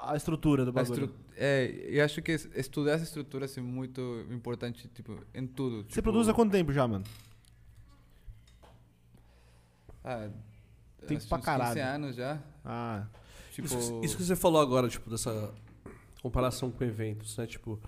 A 0.02 0.16
estrutura 0.16 0.64
do 0.64 0.72
bagulho. 0.72 1.06
estru- 1.06 1.20
É, 1.36 1.66
eu 1.90 2.04
acho 2.06 2.22
que 2.22 2.32
es- 2.32 2.50
estudar 2.56 2.94
essa 2.94 3.04
estrutura 3.04 3.46
assim, 3.46 3.60
é 3.60 3.64
muito 3.64 4.26
importante, 4.32 4.88
tipo, 4.88 5.18
em 5.34 5.46
tudo. 5.46 5.84
Você 5.84 5.88
tipo, 5.96 6.04
produz 6.04 6.30
há 6.30 6.34
quanto 6.34 6.52
tempo 6.52 6.72
já, 6.72 6.88
mano? 6.88 7.04
Ah, 10.04 10.30
Tempo 11.08 11.20
acho 11.20 11.28
pra 11.30 11.40
caralho. 11.40 11.74
15 11.76 11.80
anos 11.80 12.16
já. 12.16 12.40
Ah, 12.66 13.04
Tipo, 13.52 13.68
Isso, 13.68 14.00
isso 14.04 14.16
que 14.18 14.24
você 14.24 14.36
falou 14.38 14.62
agora, 14.62 14.88
tipo, 14.88 15.10
dessa 15.10 15.52
comparação 16.22 16.72
com 16.72 16.84
eventos, 16.84 17.36
né? 17.38 17.46
Tipo, 17.46 17.80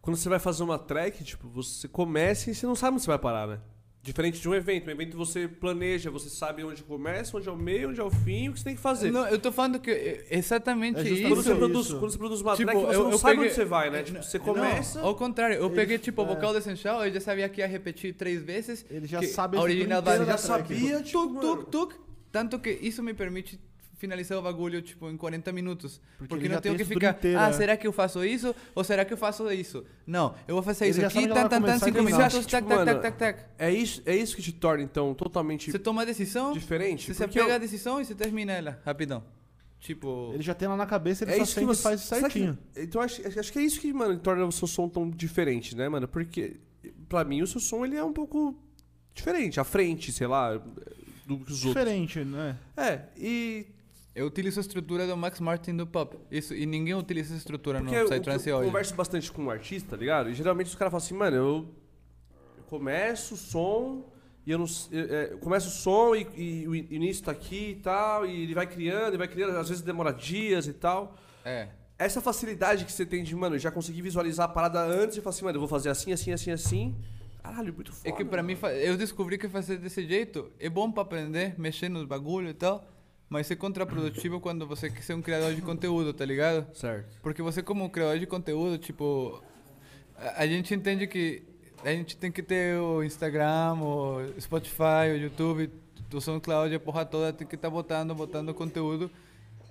quando 0.00 0.16
você 0.16 0.28
vai 0.28 0.38
fazer 0.38 0.62
uma 0.62 0.78
track, 0.78 1.24
tipo, 1.24 1.48
você 1.48 1.88
começa 1.88 2.50
e 2.50 2.54
você 2.54 2.64
não 2.66 2.74
sabe 2.76 2.94
onde 2.94 3.02
você 3.02 3.08
vai 3.08 3.18
parar, 3.18 3.46
né? 3.48 3.58
Diferente 4.02 4.40
de 4.40 4.48
um 4.48 4.54
evento. 4.54 4.86
Um 4.88 4.90
evento 4.92 5.16
você 5.16 5.46
planeja, 5.48 6.10
você 6.10 6.30
sabe 6.30 6.62
onde 6.64 6.82
começa, 6.84 7.36
onde 7.36 7.48
é 7.48 7.52
o 7.52 7.56
meio, 7.56 7.90
onde 7.90 8.00
é 8.00 8.04
o 8.04 8.10
fim, 8.10 8.48
o 8.48 8.52
que 8.52 8.58
você 8.60 8.64
tem 8.64 8.74
que 8.76 8.80
fazer. 8.80 9.10
Não, 9.10 9.26
eu 9.26 9.38
tô 9.38 9.50
falando 9.52 9.78
que 9.80 9.90
é 9.90 10.26
exatamente 10.30 11.00
É 11.00 11.02
isso. 11.02 11.22
quando, 11.22 11.42
você 11.42 11.50
isso. 11.50 11.58
produz, 11.58 11.88
quando 11.92 12.10
você 12.12 12.18
produz 12.18 12.40
uma 12.40 12.56
Tipo, 12.56 12.70
track, 12.70 12.86
você 12.86 12.94
eu- 12.96 13.02
não 13.04 13.10
eu 13.10 13.18
sabe 13.18 13.32
peguei- 13.34 13.46
onde 13.48 13.54
você 13.56 13.64
vai, 13.64 13.90
né? 13.90 14.02
Tipo, 14.02 14.22
você 14.22 14.38
começa... 14.38 15.00
Não, 15.00 15.08
ao 15.08 15.14
contrário, 15.16 15.56
eu 15.56 15.66
Ele- 15.66 15.74
peguei 15.74 15.98
tipo 15.98 16.22
o 16.22 16.24
é. 16.24 16.28
vocal 16.28 16.52
do 16.52 16.58
Essential, 16.58 17.04
eu 17.04 17.12
já 17.12 17.20
sabia 17.20 17.48
que 17.48 17.60
ia 17.60 17.66
repetir 17.66 18.14
três 18.14 18.42
vezes. 18.42 18.86
ele 18.88 19.06
já 19.06 19.18
que 19.20 19.26
sabe 19.26 19.58
a 19.58 19.60
original 19.60 20.02
já 20.02 20.16
da 20.18 20.24
track. 20.24 20.40
sabia, 20.40 21.02
tipo, 21.02 21.18
Tuk, 21.20 21.34
mano. 21.34 21.56
tuk, 21.56 21.70
tuk. 21.70 22.09
Tanto 22.32 22.58
que 22.58 22.70
isso 22.70 23.02
me 23.02 23.12
permite 23.14 23.58
finalizar 23.96 24.38
o 24.38 24.42
bagulho 24.42 24.80
tipo 24.80 25.10
em 25.10 25.16
40 25.16 25.52
minutos. 25.52 26.00
Porque 26.16 26.28
Porque, 26.34 26.48
não 26.48 26.60
tenho 26.60 26.74
que 26.76 26.84
ficar, 26.86 27.10
inteira, 27.10 27.46
ah, 27.46 27.52
será 27.52 27.76
que 27.76 27.86
eu 27.86 27.92
faço 27.92 28.24
isso? 28.24 28.54
Ou 28.74 28.82
será 28.82 29.04
que 29.04 29.12
eu 29.12 29.16
faço 29.18 29.50
isso? 29.52 29.84
Não, 30.06 30.34
eu 30.48 30.54
vou 30.54 30.62
fazer 30.62 30.86
Ele 30.86 30.92
isso 30.92 31.04
aqui, 31.06 31.14
tan, 31.28 31.34
ela 31.34 31.34
tan, 31.34 31.48
tan, 31.48 31.60
começar 31.60 31.76
e 31.76 31.80
5 31.80 31.92
terminar. 31.92 32.16
minutos, 32.18 32.46
tac, 32.46 32.62
que, 32.66 32.74
tac, 32.74 32.84
tac, 32.86 33.02
tac, 33.02 33.18
tac. 33.18 33.50
É 33.58 33.70
isso, 33.70 34.02
é 34.06 34.16
isso 34.16 34.34
que 34.36 34.40
te 34.42 34.52
torna, 34.52 34.82
então, 34.82 35.12
totalmente 35.12 35.70
Você 35.70 35.78
toma 35.78 36.00
a 36.00 36.04
decisão, 36.06 36.52
diferente? 36.54 37.12
você 37.12 37.24
Porque 37.26 37.38
eu- 37.40 37.44
pega 37.44 37.56
a 37.56 37.58
decisão 37.58 38.00
e 38.00 38.04
você 38.06 38.14
termina 38.14 38.52
ela, 38.52 38.80
rapidão. 38.86 39.22
Tipo, 39.78 40.30
Ele 40.32 40.42
já 40.42 40.54
tem 40.54 40.68
lá 40.68 40.76
na 40.76 40.86
cabeça, 40.86 41.24
ele 41.24 41.32
É 41.32 41.36
só 41.36 41.42
isso 41.42 41.58
que 41.60 41.64
você 41.66 41.82
faz 41.82 42.00
será 42.00 42.28
que- 42.28 42.38
certinho. 42.38 42.58
então 42.76 43.00
acho, 43.02 43.20
acho 43.38 43.52
que 43.52 43.58
é 43.58 43.62
isso 43.62 43.80
que, 43.80 43.92
mano, 43.92 44.18
torna 44.18 44.46
o 44.46 44.52
seu 44.52 44.66
som 44.68 44.88
tão 44.88 45.10
diferente, 45.10 45.74
né, 45.76 45.88
mano? 45.90 46.06
Porque, 46.08 46.56
pra 47.08 47.22
mim, 47.24 47.42
o 47.42 47.46
seu 47.46 47.60
som 47.60 47.84
ele 47.84 47.96
é 47.96 48.04
um 48.04 48.12
pouco 48.14 48.54
diferente, 49.14 49.58
à 49.60 49.64
frente, 49.64 50.12
sei 50.12 50.26
lá, 50.26 50.60
do 51.36 51.44
que 51.44 51.52
os 51.52 51.64
outros. 51.64 51.84
Diferente, 51.84 52.24
né? 52.24 52.56
É, 52.76 53.02
e. 53.16 53.66
eu 54.14 54.26
utilizo 54.26 54.60
a 54.60 54.62
estrutura 54.62 55.06
do 55.06 55.16
Max 55.16 55.40
Martin 55.40 55.76
do 55.76 55.86
pop. 55.86 56.18
Isso, 56.30 56.54
e 56.54 56.66
ninguém 56.66 56.94
utiliza 56.94 57.30
essa 57.30 57.38
estrutura 57.38 57.78
Porque 57.80 57.94
no 57.94 58.00
eu, 58.00 58.08
Psytrance 58.08 58.48
eu 58.48 58.56
hoje. 58.56 58.66
converso 58.66 58.94
bastante 58.94 59.30
com 59.32 59.44
um 59.44 59.50
artista, 59.50 59.90
tá 59.90 59.96
ligado? 59.96 60.30
E 60.30 60.34
geralmente 60.34 60.66
os 60.66 60.74
caras 60.74 60.90
falam 60.90 61.04
assim, 61.04 61.14
mano, 61.14 61.36
eu, 61.36 61.68
eu 62.56 62.64
começo 62.64 63.34
o 63.34 63.36
som. 63.36 64.10
E 64.46 64.50
eu 64.52 64.58
não. 64.58 64.66
Eu, 64.90 65.14
é, 65.14 65.32
eu 65.32 65.38
começo 65.38 65.68
o 65.68 65.70
som 65.70 66.14
e, 66.14 66.26
e 66.34 66.68
o 66.68 66.74
início 66.74 67.24
tá 67.24 67.30
aqui 67.32 67.72
e 67.72 67.76
tal. 67.76 68.26
E 68.26 68.42
ele 68.42 68.54
vai 68.54 68.66
criando, 68.66 69.08
ele 69.08 69.18
vai 69.18 69.28
criando, 69.28 69.56
às 69.56 69.68
vezes 69.68 69.82
demora 69.82 70.12
dias 70.12 70.66
e 70.66 70.72
tal. 70.72 71.16
É. 71.44 71.68
essa 71.98 72.20
facilidade 72.20 72.84
que 72.84 72.92
você 72.92 73.06
tem 73.06 73.22
de, 73.22 73.34
mano, 73.34 73.58
já 73.58 73.70
conseguir 73.70 74.02
visualizar 74.02 74.46
a 74.46 74.48
parada 74.48 74.80
antes 74.80 75.16
e 75.16 75.20
falar 75.20 75.34
assim, 75.34 75.44
mano, 75.44 75.56
eu 75.56 75.60
vou 75.60 75.68
fazer 75.68 75.88
assim, 75.88 76.12
assim, 76.12 76.32
assim, 76.32 76.50
assim. 76.50 76.96
Caralho, 77.42 77.72
muito 77.72 77.92
foda. 77.92 78.08
É 78.08 78.12
que 78.12 78.24
pra 78.24 78.42
mim, 78.42 78.56
eu 78.82 78.96
descobri 78.96 79.38
que 79.38 79.48
fazer 79.48 79.78
desse 79.78 80.06
jeito 80.06 80.50
é 80.58 80.68
bom 80.68 80.90
pra 80.90 81.02
aprender, 81.02 81.58
mexer 81.58 81.88
nos 81.88 82.04
bagulho 82.04 82.48
e 82.48 82.54
tal, 82.54 82.86
mas 83.28 83.50
é 83.50 83.56
contraprodutivo 83.56 84.40
quando 84.40 84.66
você 84.66 84.90
quer 84.90 85.02
ser 85.02 85.14
um 85.14 85.22
criador 85.22 85.54
de 85.54 85.62
conteúdo, 85.62 86.12
tá 86.12 86.24
ligado? 86.24 86.66
Certo. 86.74 87.18
Porque 87.22 87.42
você 87.42 87.62
como 87.62 87.88
criador 87.88 88.18
de 88.18 88.26
conteúdo, 88.26 88.76
tipo, 88.78 89.42
a, 90.16 90.42
a 90.42 90.46
gente 90.46 90.74
entende 90.74 91.06
que 91.06 91.42
a 91.84 91.90
gente 91.90 92.16
tem 92.16 92.30
que 92.30 92.42
ter 92.42 92.78
o 92.78 93.02
Instagram, 93.02 93.74
o 93.80 94.40
Spotify, 94.40 95.12
o 95.12 95.16
YouTube, 95.16 95.70
o 96.12 96.20
SoundCloud, 96.20 96.74
a 96.74 96.80
porra 96.80 97.04
toda, 97.06 97.32
tem 97.32 97.46
que 97.46 97.54
estar 97.54 97.70
botando, 97.70 98.14
botando 98.14 98.52
conteúdo. 98.52 99.10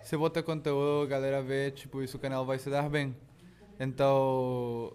Se 0.04 0.18
bota 0.18 0.42
conteúdo, 0.42 1.04
a 1.04 1.08
galera 1.08 1.42
vê, 1.42 1.70
tipo, 1.70 2.02
isso 2.02 2.18
o 2.18 2.20
canal 2.20 2.46
vai 2.46 2.58
se 2.58 2.70
dar 2.70 2.90
bem. 2.90 3.16
Então, 3.80 4.94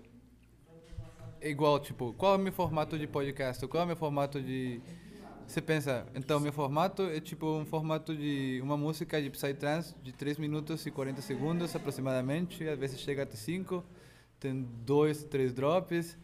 igual, 1.51 1.79
tipo, 1.81 2.13
qual 2.15 2.35
é 2.35 2.37
o 2.37 2.41
meu 2.41 2.53
formato 2.53 2.99
de 2.99 3.07
podcast? 3.07 3.67
Qual 3.67 3.81
é 3.81 3.85
o 3.85 3.87
meu 3.87 3.97
formato 3.97 4.41
de... 4.41 4.81
Você 5.47 5.61
pensa, 5.61 6.07
então, 6.15 6.41
meu 6.41 6.53
formato 6.53 7.03
é 7.03 7.21
tipo 7.21 7.47
um 7.47 7.67
formato 7.67 8.17
de 8.17 8.61
uma 8.63 8.79
música 8.79 9.21
de 9.21 9.29
Psytrance 9.29 9.95
de 10.03 10.11
3 10.11 10.39
minutos 10.39 10.87
e 10.87 10.91
40 10.91 11.21
segundos 11.21 11.77
aproximadamente, 11.77 12.67
às 12.67 12.79
vezes 12.79 12.99
chega 12.99 13.25
até 13.25 13.37
5, 13.37 13.85
tem 14.41 14.67
dois, 14.87 15.23
três 15.25 15.53
drops, 15.53 16.17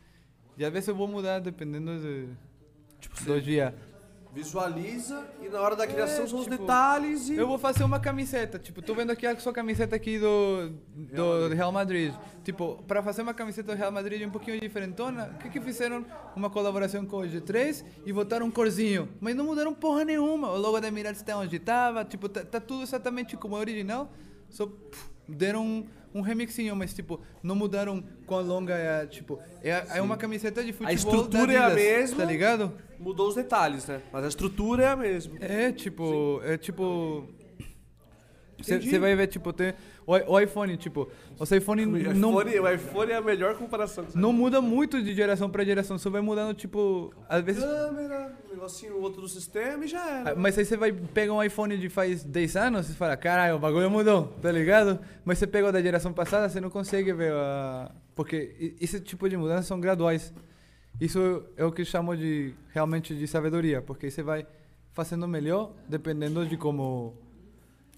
e 0.57 0.65
às 0.65 0.73
vezes 0.73 0.89
eu 0.89 0.95
vou 0.95 1.07
mudar 1.07 1.39
dependendo 1.39 1.99
de, 2.01 2.29
Tipo, 3.01 3.25
do 3.25 3.41
dia. 3.41 3.75
Visualiza 4.33 5.27
e 5.43 5.49
na 5.49 5.61
hora 5.61 5.75
da 5.75 5.87
criação 5.87 6.25
É, 6.25 6.27
são 6.29 6.39
os 6.39 6.45
tipo, 6.45 6.57
detalhes 6.59 7.29
e. 7.29 7.35
Eu 7.37 7.49
vou 7.49 7.59
fazer 7.59 7.83
uma 7.83 7.99
camiseta, 7.99 8.59
tipo, 8.59 8.81
tô 8.81 8.95
vendo 8.95 9.11
aqui 9.11 9.27
a 9.27 9.37
sua 9.39 9.53
camiseta 9.53 9.97
aqui 9.97 10.19
do, 10.19 10.71
do 10.97 11.49
Real 11.55 11.73
Madrid. 11.73 12.15
Tipo, 12.45 12.83
para 12.87 13.03
fazer 13.03 13.23
uma 13.23 13.35
camiseta 13.35 13.75
do 13.75 13.79
Real 13.79 13.91
Madrid 13.91 14.27
um 14.27 14.31
pouquinho 14.31 14.61
diferentona, 14.61 15.33
o 15.35 15.39
que 15.39 15.51
que 15.51 15.61
fizeram? 15.61 16.05
Uma 16.37 16.49
colaboração 16.49 17.05
com 17.05 17.17
o 17.19 17.23
G3 17.23 17.85
e 18.07 18.13
botaram 18.13 18.47
um 18.47 18.51
corzinho. 18.51 19.09
Mas 19.21 19.35
não 19.35 19.45
mudaram 19.45 19.75
porra 19.75 20.05
nenhuma. 20.05 20.51
O 20.53 20.59
logo 20.59 20.79
da 20.81 20.89
Emirates 20.89 21.21
está 21.21 21.37
onde 21.37 21.59
tava, 21.59 22.05
tipo, 22.05 22.29
tá, 22.29 22.45
tá 22.45 22.61
tudo 22.61 22.83
exatamente 22.83 23.37
como 23.37 23.57
é 23.57 23.59
original. 23.59 24.11
Só 24.49 24.67
pff, 24.67 25.09
deram 25.29 25.65
um, 25.67 25.87
um 26.15 26.21
remixinho, 26.21 26.75
mas 26.77 26.95
tipo, 26.95 27.21
não 27.43 27.55
mudaram 27.57 28.03
quão 28.27 28.43
longa 28.43 28.75
é, 28.75 29.03
a- 29.03 29.07
tipo, 29.07 29.39
é, 29.63 29.73
a- 29.73 29.87
é 29.97 30.01
uma 30.01 30.17
camiseta 30.17 30.63
de 30.65 30.73
futebol 30.73 30.95
estrutura 30.95 31.47
da 31.47 31.53
é 31.53 31.57
a 31.73 31.75
mesma. 31.75 32.17
tá 32.19 32.25
ligado? 32.25 32.73
Mudou 33.01 33.29
os 33.29 33.35
detalhes, 33.35 33.87
né? 33.87 34.03
Mas 34.13 34.25
a 34.25 34.29
estrutura 34.29 34.85
é 34.85 34.89
a 34.89 34.95
mesma. 34.97 35.37
É, 35.41 35.73
tipo, 35.73 36.41
é 36.45 36.59
tipo. 36.59 37.27
Você 38.59 38.99
vai 38.99 39.17
ver, 39.17 39.27
tipo, 39.27 39.53
tem. 39.55 39.73
O, 40.07 40.13
o 40.35 40.39
iPhone, 40.41 40.77
tipo, 40.77 41.09
o 41.39 41.55
iPhone 41.55 41.87
O 41.87 42.15
não, 42.15 42.31
iPhone, 42.43 42.61
o 42.61 42.69
iPhone 42.69 43.13
é 43.13 43.17
a 43.17 43.23
melhor 43.23 43.55
comparação. 43.55 44.05
que 44.05 44.13
você 44.13 44.19
não 44.19 44.35
muda 44.35 44.61
muito 44.61 45.03
de 45.03 45.15
geração 45.15 45.49
pra 45.49 45.65
geração, 45.65 45.97
só 45.97 46.11
vai 46.11 46.21
mudando, 46.21 46.55
tipo, 46.55 47.11
às 47.27 47.43
vezes. 47.43 47.65
Câmera, 47.65 48.37
um 48.47 48.55
negocinho 48.55 49.01
outro 49.01 49.23
do 49.23 49.29
sistema 49.29 49.83
e 49.85 49.89
já 49.89 50.07
era. 50.07 50.33
Ah, 50.33 50.35
Mas 50.37 50.59
aí 50.59 50.67
você 50.67 50.77
vai 50.77 50.93
pegar 50.93 51.33
um 51.33 51.43
iPhone 51.43 51.79
de 51.79 51.89
faz 51.89 52.23
10 52.23 52.57
anos 52.57 52.91
e 52.91 52.95
fala, 52.95 53.17
caralho, 53.17 53.57
o 53.57 53.59
bagulho 53.59 53.91
mudou, 53.91 54.27
tá 54.43 54.53
ligado? 54.53 54.99
Mas 55.25 55.39
você 55.39 55.47
pega 55.47 55.69
o 55.69 55.73
da 55.73 55.81
geração 55.81 56.13
passada, 56.13 56.47
você 56.49 56.61
não 56.61 56.69
consegue 56.71 57.13
ver 57.15 57.33
a. 57.33 57.91
Porque 58.15 58.75
esse 58.79 59.01
tipo 59.01 59.27
de 59.27 59.39
mudanças 59.39 59.65
são 59.67 59.81
graduais. 59.81 60.35
Isso 61.01 61.45
é 61.57 61.65
o 61.65 61.73
que 61.73 61.85
chamo 61.85 62.17
de 62.17 62.53
realmente 62.73 63.15
de 63.15 63.27
sabedoria, 63.27 63.81
porque 63.81 64.11
você 64.11 64.23
vai 64.23 64.47
fazendo 64.93 65.27
melhor 65.27 65.73
dependendo 65.89 66.45
de 66.45 66.57
como 66.57 67.15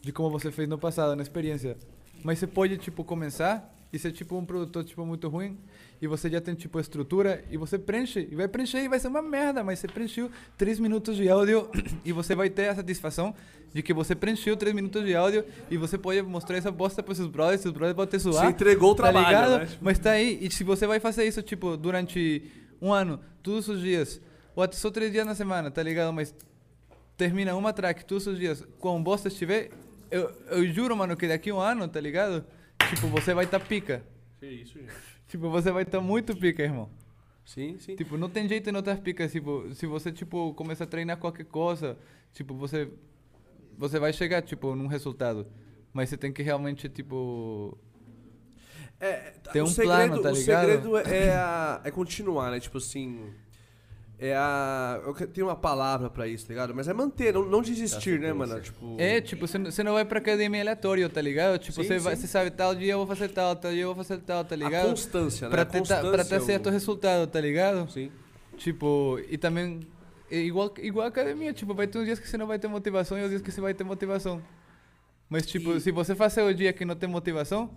de 0.00 0.12
como 0.12 0.30
você 0.30 0.50
fez 0.50 0.68
no 0.68 0.78
passado, 0.78 1.16
na 1.16 1.22
experiência. 1.22 1.76
Mas 2.22 2.38
você 2.38 2.46
pode 2.46 2.76
tipo 2.76 3.02
começar 3.02 3.72
e 3.92 3.98
ser 3.98 4.12
tipo 4.12 4.36
um 4.36 4.44
produtor 4.44 4.84
tipo 4.84 5.04
muito 5.04 5.28
ruim 5.28 5.58
e 6.00 6.06
você 6.06 6.30
já 6.30 6.40
tem 6.40 6.54
tipo 6.54 6.80
estrutura 6.80 7.44
e 7.50 7.56
você 7.56 7.78
preenche 7.78 8.26
e 8.30 8.34
vai 8.34 8.48
preencher 8.48 8.82
e 8.82 8.88
vai 8.88 8.98
ser 8.98 9.08
uma 9.08 9.20
merda, 9.20 9.62
mas 9.62 9.78
você 9.78 9.86
preencheu 9.86 10.30
3 10.56 10.80
minutos 10.80 11.16
de 11.16 11.28
áudio 11.28 11.68
e 12.04 12.12
você 12.12 12.34
vai 12.34 12.48
ter 12.48 12.68
a 12.68 12.74
satisfação 12.74 13.34
de 13.72 13.82
que 13.82 13.92
você 13.92 14.14
preencheu 14.14 14.56
3 14.56 14.74
minutos 14.74 15.04
de 15.04 15.14
áudio 15.14 15.44
e 15.70 15.76
você 15.76 15.98
pode 15.98 16.22
mostrar 16.22 16.56
essa 16.56 16.70
bosta 16.70 17.02
para 17.02 17.14
seus 17.14 17.28
brothers, 17.28 17.60
seus 17.60 17.74
brothers 17.74 17.96
vão 17.96 18.06
te 18.06 18.18
zoar. 18.18 18.46
Você 18.46 18.50
entregou 18.50 18.92
o 18.92 18.94
trabalho, 18.94 19.24
tá 19.24 19.46
ligado? 19.46 19.70
né? 19.70 19.78
Mas 19.80 19.98
tá 19.98 20.12
aí, 20.12 20.38
e 20.40 20.50
se 20.50 20.64
você 20.64 20.86
vai 20.86 20.98
fazer 20.98 21.24
isso, 21.24 21.42
tipo, 21.42 21.76
durante 21.76 22.50
um 22.82 22.92
ano, 22.92 23.20
todos 23.42 23.68
os 23.68 23.80
dias, 23.80 24.20
ou 24.56 24.62
até 24.62 24.76
só 24.76 24.90
três 24.90 25.12
dias 25.12 25.24
na 25.24 25.36
semana, 25.36 25.70
tá 25.70 25.82
ligado? 25.82 26.12
Mas 26.12 26.34
termina 27.16 27.54
uma 27.54 27.72
track 27.72 28.04
todos 28.04 28.26
os 28.26 28.36
dias, 28.36 28.62
com 28.80 29.00
bosta 29.00 29.28
estiver, 29.28 29.70
eu, 30.10 30.30
eu 30.50 30.66
juro, 30.66 30.96
mano, 30.96 31.16
que 31.16 31.28
daqui 31.28 31.52
um 31.52 31.60
ano, 31.60 31.86
tá 31.86 32.00
ligado? 32.00 32.44
Tipo, 32.90 33.06
você 33.06 33.32
vai 33.32 33.46
tá 33.46 33.60
pica. 33.60 34.04
Que 34.40 34.46
isso, 34.46 34.78
gente. 34.78 34.92
Tipo, 35.28 35.48
você 35.48 35.70
vai 35.70 35.84
tá 35.84 36.00
muito 36.00 36.36
pica, 36.36 36.62
irmão. 36.62 36.90
Sim, 37.44 37.78
sim. 37.78 37.96
Tipo, 37.96 38.18
não 38.18 38.28
tem 38.28 38.48
jeito 38.48 38.64
de 38.64 38.72
não 38.72 38.80
estar 38.80 38.98
pica. 38.98 39.26
Tipo, 39.28 39.72
se 39.74 39.86
você, 39.86 40.12
tipo, 40.12 40.52
começa 40.54 40.84
a 40.84 40.86
treinar 40.86 41.16
qualquer 41.16 41.44
coisa, 41.44 41.96
tipo, 42.34 42.54
você... 42.54 42.90
Você 43.78 43.98
vai 43.98 44.12
chegar, 44.12 44.42
tipo, 44.42 44.74
num 44.74 44.86
resultado. 44.86 45.46
Mas 45.92 46.10
você 46.10 46.16
tem 46.16 46.32
que 46.32 46.42
realmente, 46.42 46.88
tipo... 46.88 47.78
É, 49.04 49.32
Tem 49.52 49.60
o 49.60 49.64
um 49.64 49.68
segredo, 49.68 49.88
plano, 49.96 50.22
tá 50.22 50.30
O 50.30 50.32
ligado? 50.32 50.60
segredo 50.66 50.96
é, 50.98 51.30
a- 51.34 51.80
é 51.82 51.90
continuar, 51.90 52.50
né? 52.52 52.60
Tipo 52.60 52.78
assim. 52.78 53.32
É 54.18 54.36
a. 54.36 55.00
Eu 55.04 55.12
tenho 55.26 55.48
uma 55.48 55.56
palavra 55.56 56.08
pra 56.08 56.28
isso, 56.28 56.46
tá 56.46 56.52
ligado? 56.52 56.72
Mas 56.72 56.86
é 56.86 56.92
manter, 56.94 57.34
não, 57.34 57.44
não 57.44 57.60
desistir, 57.60 58.20
né, 58.20 58.32
mano? 58.32 58.60
Tipo. 58.60 58.94
É, 58.96 59.20
tipo, 59.20 59.48
você 59.48 59.58
não- 59.58 59.68
você 59.72 59.82
não 59.82 59.94
vai 59.94 60.04
pra 60.04 60.18
academia 60.20 60.60
aleatório, 60.60 61.08
tá 61.10 61.20
ligado? 61.20 61.58
Tipo, 61.58 61.82
você, 61.82 61.98
vai, 61.98 62.14
você 62.14 62.28
sabe, 62.28 62.52
tal 62.52 62.72
dia 62.76 62.92
eu 62.92 62.98
vou 62.98 63.06
fazer 63.08 63.28
tal, 63.30 63.56
tal 63.56 63.72
dia 63.72 63.82
eu 63.82 63.92
vou 63.92 64.04
fazer 64.04 64.20
tal, 64.22 64.44
tá 64.44 64.54
a 64.54 64.58
ligado? 64.58 64.90
constância, 64.90 65.48
né? 65.48 65.50
Pra 65.50 65.62
A 65.62 65.64
ter, 65.64 65.72
ta- 65.72 65.78
constância 65.80 66.10
pra 66.12 66.24
ter 66.24 66.34
é 66.36 66.38
o- 66.38 66.42
certo 66.46 66.70
resultado, 66.70 67.26
tá 67.28 67.40
ligado? 67.40 67.90
Sim. 67.90 68.12
Tipo, 68.56 69.18
e 69.28 69.36
também, 69.36 69.80
é 70.30 70.38
igual, 70.38 70.72
igual 70.78 71.06
a 71.06 71.08
academia, 71.08 71.52
tipo, 71.52 71.74
vai 71.74 71.88
ter 71.88 71.98
uns 71.98 72.04
dias 72.04 72.20
que 72.20 72.28
você 72.28 72.38
não 72.38 72.46
vai 72.46 72.60
ter 72.60 72.68
motivação 72.68 73.18
e 73.18 73.24
uns 73.24 73.30
dias 73.30 73.42
que 73.42 73.50
você 73.50 73.60
vai 73.60 73.74
ter 73.74 73.82
motivação. 73.82 74.40
Mas, 75.28 75.44
tipo, 75.46 75.72
E- 75.74 75.80
se 75.80 75.90
você 75.90 76.14
fazer 76.14 76.42
o 76.42 76.54
dia 76.54 76.72
que 76.72 76.84
não 76.84 76.94
tem 76.94 77.08
motivação, 77.08 77.70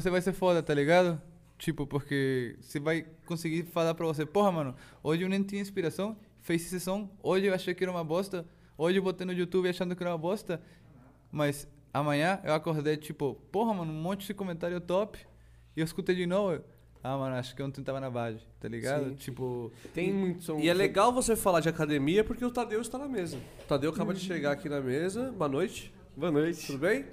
você 0.00 0.10
vai 0.10 0.20
ser 0.20 0.34
foda, 0.34 0.62
tá 0.62 0.74
ligado? 0.74 1.20
Tipo, 1.56 1.86
porque 1.86 2.56
você 2.60 2.78
vai 2.78 3.06
conseguir 3.24 3.62
falar 3.62 3.94
pra 3.94 4.04
você, 4.04 4.26
porra, 4.26 4.52
mano, 4.52 4.74
hoje 5.02 5.22
eu 5.22 5.28
nem 5.28 5.42
tinha 5.42 5.60
inspiração, 5.60 6.14
fez 6.42 6.66
esse 6.66 6.78
som, 6.78 7.08
hoje 7.22 7.46
eu 7.46 7.54
achei 7.54 7.74
que 7.74 7.82
era 7.82 7.90
uma 7.90 8.04
bosta, 8.04 8.44
hoje 8.76 8.98
eu 8.98 9.02
botei 9.02 9.26
no 9.26 9.32
YouTube 9.32 9.66
achando 9.66 9.96
que 9.96 10.02
era 10.02 10.12
uma 10.12 10.18
bosta, 10.18 10.60
mas 11.32 11.66
amanhã 11.94 12.38
eu 12.44 12.52
acordei, 12.52 12.98
tipo, 12.98 13.36
porra, 13.50 13.72
mano, 13.72 13.90
um 13.90 14.02
monte 14.02 14.26
de 14.26 14.34
comentário 14.34 14.78
top, 14.82 15.18
e 15.74 15.80
eu 15.80 15.84
escutei 15.84 16.14
de 16.14 16.26
novo, 16.26 16.62
ah, 17.02 17.16
mano, 17.16 17.36
acho 17.36 17.56
que 17.56 17.62
ontem 17.62 17.82
tava 17.82 17.98
na 17.98 18.10
base, 18.10 18.40
tá 18.60 18.68
ligado? 18.68 19.04
Sim, 19.04 19.10
sim. 19.12 19.16
tipo, 19.16 19.72
Tem 19.94 20.12
muito 20.12 20.42
som. 20.42 20.58
E 20.58 20.68
é 20.68 20.74
legal 20.74 21.10
você 21.10 21.34
falar 21.34 21.60
de 21.60 21.70
academia 21.70 22.22
porque 22.22 22.44
o 22.44 22.50
Tadeu 22.50 22.82
está 22.82 22.98
na 22.98 23.08
mesa. 23.08 23.38
O 23.62 23.64
Tadeu 23.66 23.92
acaba 23.92 24.12
de 24.12 24.20
chegar 24.20 24.52
aqui 24.52 24.68
na 24.68 24.80
mesa. 24.80 25.32
Boa 25.32 25.48
noite. 25.48 25.94
Boa 26.14 26.32
noite. 26.32 26.66
Tudo 26.66 26.78
bem? 26.78 27.06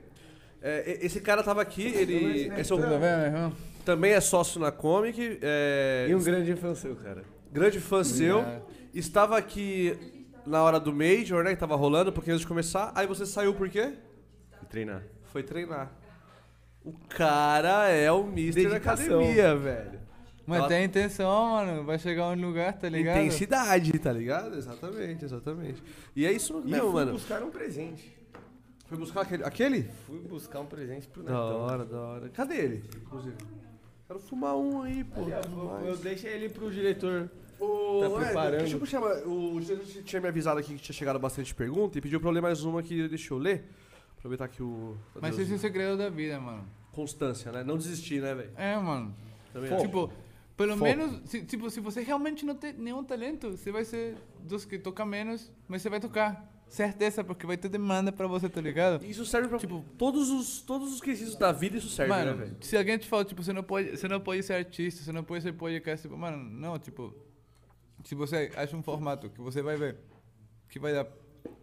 É, 0.65 0.99
esse 1.01 1.19
cara 1.19 1.43
tava 1.43 1.61
aqui, 1.61 1.85
ele 1.87 2.49
esse 2.57 2.71
é 2.71 2.75
o- 2.75 2.79
tudo 2.79 2.89
bem, 2.91 2.99
meu 2.99 3.25
irmão? 3.25 3.53
também 3.83 4.13
é 4.13 4.21
sócio 4.21 4.61
na 4.61 4.71
Comic, 4.71 5.37
é, 5.41 6.07
E 6.09 6.15
um 6.15 6.23
grande 6.23 6.55
fã 6.55 6.73
seu, 6.73 6.95
cara. 6.95 7.23
grande 7.51 7.79
fã 7.81 8.01
seu. 8.03 8.43
Estava 8.93 9.37
aqui 9.37 10.21
na 10.45 10.63
hora 10.63 10.79
do 10.79 10.93
Major, 10.93 11.43
né, 11.43 11.51
que 11.53 11.59
tava 11.59 11.75
rolando, 11.75 12.11
um 12.11 12.13
pouquinho 12.13 12.35
antes 12.35 12.43
de 12.43 12.47
começar. 12.47 12.91
Aí 12.95 13.05
você 13.05 13.25
saiu 13.25 13.53
por 13.53 13.67
quê? 13.69 13.93
Treinar. 14.69 15.03
Foi 15.25 15.43
treinar. 15.43 15.91
O 16.85 16.93
cara 17.09 17.89
é 17.89 18.11
o 18.11 18.23
Mister 18.23 18.69
da 18.69 18.77
academia, 18.77 19.55
velho. 19.55 19.99
Mas 20.45 20.59
Ela- 20.59 20.67
tem 20.67 20.83
intenção, 20.83 21.51
mano, 21.51 21.83
vai 21.85 21.97
chegar 21.97 22.27
um 22.27 22.35
lugar, 22.35 22.73
tá 22.77 22.89
ligado? 22.89 23.17
Intensidade, 23.19 23.97
tá 23.99 24.11
ligado? 24.11 24.57
Exatamente, 24.57 25.23
exatamente. 25.23 25.81
E 26.15 26.25
é 26.25 26.31
isso 26.33 26.61
mesmo, 26.65 26.91
mano. 26.91 27.13
buscar 27.13 27.41
um 27.43 27.49
presente. 27.49 28.13
Foi 28.93 28.99
buscar 28.99 29.21
aquele? 29.21 29.43
aquele? 29.43 29.83
Fui 30.05 30.19
buscar 30.19 30.59
um 30.59 30.65
presente 30.67 31.07
pro 31.07 31.23
Da 31.23 31.31
Netão. 31.31 31.59
hora, 31.61 31.85
da 31.85 31.99
hora. 31.99 32.29
Cadê 32.29 32.55
ele, 32.57 32.83
inclusive? 33.01 33.35
Quero 34.07 34.19
fumar 34.19 34.55
um 34.55 34.83
aí, 34.83 35.03
pô. 35.03 35.21
Eu, 35.21 35.85
eu 35.87 35.97
deixei 35.97 36.31
ele 36.33 36.49
pro 36.49 36.69
diretor. 36.69 37.29
O, 37.59 38.01
Tá 38.01 38.21
é, 38.21 38.25
preparando. 38.25 38.59
deixa 38.59 38.75
eu 38.75 38.79
puxar, 38.79 39.01
o 39.01 39.59
diretor 39.59 39.85
tinha 40.03 40.21
me 40.21 40.27
avisado 40.27 40.59
aqui 40.59 40.75
que 40.75 40.81
tinha 40.81 40.93
chegado 40.93 41.17
bastante 41.17 41.55
pergunta 41.55 41.97
e 41.97 42.01
pediu 42.01 42.19
pra 42.19 42.29
eu 42.29 42.33
ler 42.33 42.41
mais 42.41 42.63
uma 42.63 42.83
que 42.83 42.93
ele 42.93 43.09
deixou 43.09 43.37
eu 43.37 43.41
ler. 43.43 43.65
Aproveitar 44.17 44.47
que 44.47 44.61
o. 44.61 44.95
Mas 45.19 45.39
esse 45.39 45.51
é 45.51 45.55
o 45.55 45.59
segredo 45.59 45.97
da 45.97 46.09
vida, 46.09 46.39
mano. 46.39 46.63
Constância, 46.91 47.51
né? 47.51 47.63
Não 47.63 47.77
desistir, 47.77 48.21
né, 48.21 48.35
velho? 48.35 48.51
É, 48.55 48.77
mano. 48.77 49.15
Também. 49.51 49.75
Tipo, 49.77 50.11
pelo 50.55 50.73
Foco. 50.73 50.83
menos, 50.83 51.21
se, 51.29 51.43
tipo, 51.43 51.69
se 51.69 51.79
você 51.79 52.01
realmente 52.01 52.45
não 52.45 52.53
tem 52.55 52.73
nenhum 52.73 53.03
talento, 53.03 53.51
você 53.57 53.71
vai 53.71 53.83
ser 53.85 54.15
dos 54.41 54.65
que 54.65 54.77
toca 54.77 55.03
menos, 55.05 55.51
mas 55.67 55.81
você 55.81 55.89
vai 55.89 55.99
tocar. 55.99 56.52
Certeza, 56.73 57.23
porque 57.23 57.45
vai 57.45 57.55
ter 57.55 57.69
demanda 57.69 58.11
pra 58.11 58.25
você, 58.25 58.49
tá 58.49 58.59
ligado? 58.59 59.05
Isso 59.05 59.23
serve 59.27 59.47
pra 59.47 59.59
tipo, 59.59 59.85
todos 59.95 60.31
os, 60.31 60.59
todos 60.59 60.91
os 60.91 60.99
quesitos 60.99 61.35
da 61.35 61.51
vida, 61.51 61.77
isso 61.77 61.87
serve, 61.87 62.11
né, 62.11 62.25
Mano, 62.25 62.35
velho? 62.35 62.57
se 62.61 62.75
alguém 62.75 62.97
te 62.97 63.07
fala, 63.07 63.23
tipo, 63.23 63.43
você 63.43 63.53
não 63.53 63.61
pode, 63.61 63.91
você 63.91 64.07
não 64.07 64.19
pode 64.19 64.41
ser 64.41 64.53
artista, 64.53 65.03
você 65.03 65.11
não 65.11 65.23
pode 65.23 65.43
ser 65.43 65.53
podcast, 65.53 66.01
tipo, 66.01 66.17
mano, 66.17 66.35
não, 66.35 66.79
tipo, 66.79 67.13
se 68.03 68.15
você 68.15 68.51
acha 68.55 68.75
um 68.75 68.81
formato 68.81 69.29
que 69.29 69.39
você 69.39 69.61
vai 69.61 69.77
ver 69.77 69.97
que 70.67 70.79
vai 70.79 70.93
dar 70.93 71.05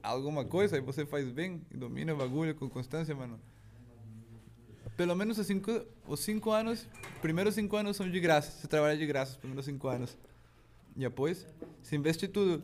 alguma 0.00 0.44
coisa 0.44 0.76
e 0.76 0.80
você 0.80 1.04
faz 1.04 1.28
bem 1.28 1.60
e 1.72 1.76
domina 1.76 2.14
o 2.14 2.16
bagulho 2.16 2.54
com 2.54 2.68
constância, 2.68 3.12
mano. 3.12 3.40
Pelo 4.96 5.16
menos 5.16 5.40
os 5.40 5.46
cinco, 5.48 5.72
os 6.06 6.20
cinco 6.20 6.52
anos, 6.52 6.86
primeiros 7.20 7.56
cinco 7.56 7.74
anos 7.74 7.96
são 7.96 8.08
de 8.08 8.20
graça, 8.20 8.52
você 8.52 8.68
trabalha 8.68 8.96
de 8.96 9.06
graça 9.06 9.32
os 9.32 9.38
primeiros 9.38 9.64
cinco 9.64 9.88
anos. 9.88 10.16
E 10.94 11.00
depois, 11.00 11.44
você 11.82 11.96
investe 11.96 12.28
tudo. 12.28 12.62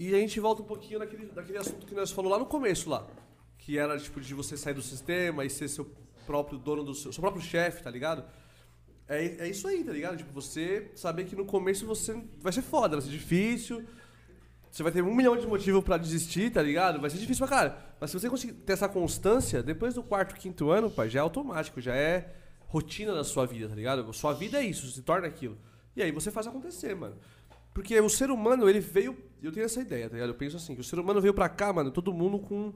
E 0.00 0.14
a 0.14 0.18
gente 0.18 0.40
volta 0.40 0.62
um 0.62 0.64
pouquinho 0.64 0.98
naquele, 0.98 1.26
daquele 1.26 1.58
assunto 1.58 1.86
que 1.86 1.94
nós 1.94 2.10
falamos 2.10 2.32
lá 2.32 2.42
no 2.42 2.46
começo 2.46 2.88
lá. 2.88 3.06
Que 3.58 3.76
era, 3.76 3.98
tipo, 3.98 4.18
de 4.18 4.32
você 4.32 4.56
sair 4.56 4.72
do 4.72 4.80
sistema 4.80 5.44
e 5.44 5.50
ser 5.50 5.68
seu 5.68 5.94
próprio 6.26 6.58
dono 6.58 6.82
do 6.82 6.94
seu, 6.94 7.12
seu 7.12 7.20
próprio 7.20 7.42
chefe, 7.42 7.82
tá 7.82 7.90
ligado? 7.90 8.24
É, 9.06 9.44
é 9.44 9.48
isso 9.50 9.68
aí, 9.68 9.84
tá 9.84 9.92
ligado? 9.92 10.16
Tipo, 10.16 10.32
você 10.32 10.90
saber 10.94 11.24
que 11.24 11.36
no 11.36 11.44
começo 11.44 11.84
você 11.84 12.18
vai 12.38 12.50
ser 12.50 12.62
foda, 12.62 12.96
vai 12.96 13.04
ser 13.04 13.10
difícil. 13.10 13.84
Você 14.70 14.82
vai 14.82 14.90
ter 14.90 15.02
um 15.02 15.14
milhão 15.14 15.36
de 15.36 15.46
motivos 15.46 15.84
pra 15.84 15.98
desistir, 15.98 16.50
tá 16.50 16.62
ligado? 16.62 16.98
Vai 16.98 17.10
ser 17.10 17.18
difícil 17.18 17.46
pra 17.46 17.54
cara. 17.54 17.94
Mas 18.00 18.10
se 18.10 18.18
você 18.18 18.30
conseguir 18.30 18.54
ter 18.54 18.72
essa 18.72 18.88
constância, 18.88 19.62
depois 19.62 19.92
do 19.92 20.02
quarto, 20.02 20.34
quinto 20.34 20.70
ano, 20.70 20.90
pai, 20.90 21.10
já 21.10 21.20
é 21.20 21.22
automático, 21.22 21.78
já 21.78 21.94
é 21.94 22.34
rotina 22.68 23.12
da 23.12 23.22
sua 23.22 23.44
vida, 23.44 23.68
tá 23.68 23.74
ligado? 23.74 24.10
Sua 24.14 24.32
vida 24.32 24.62
é 24.62 24.64
isso, 24.64 24.90
se 24.90 25.02
torna 25.02 25.26
aquilo. 25.26 25.58
E 25.94 26.02
aí 26.02 26.10
você 26.10 26.30
faz 26.30 26.46
acontecer, 26.46 26.96
mano. 26.96 27.18
Porque 27.74 28.00
o 28.00 28.08
ser 28.08 28.30
humano, 28.30 28.66
ele 28.66 28.80
veio. 28.80 29.28
Eu 29.42 29.52
tenho 29.52 29.64
essa 29.66 29.80
ideia, 29.80 30.08
tá 30.08 30.14
ligado? 30.14 30.30
Eu 30.30 30.34
penso 30.34 30.56
assim, 30.56 30.74
que 30.74 30.80
o 30.80 30.84
ser 30.84 30.98
humano 30.98 31.20
veio 31.20 31.32
pra 31.34 31.48
cá, 31.48 31.72
mano, 31.72 31.90
todo 31.90 32.12
mundo 32.12 32.38
com 32.38 32.72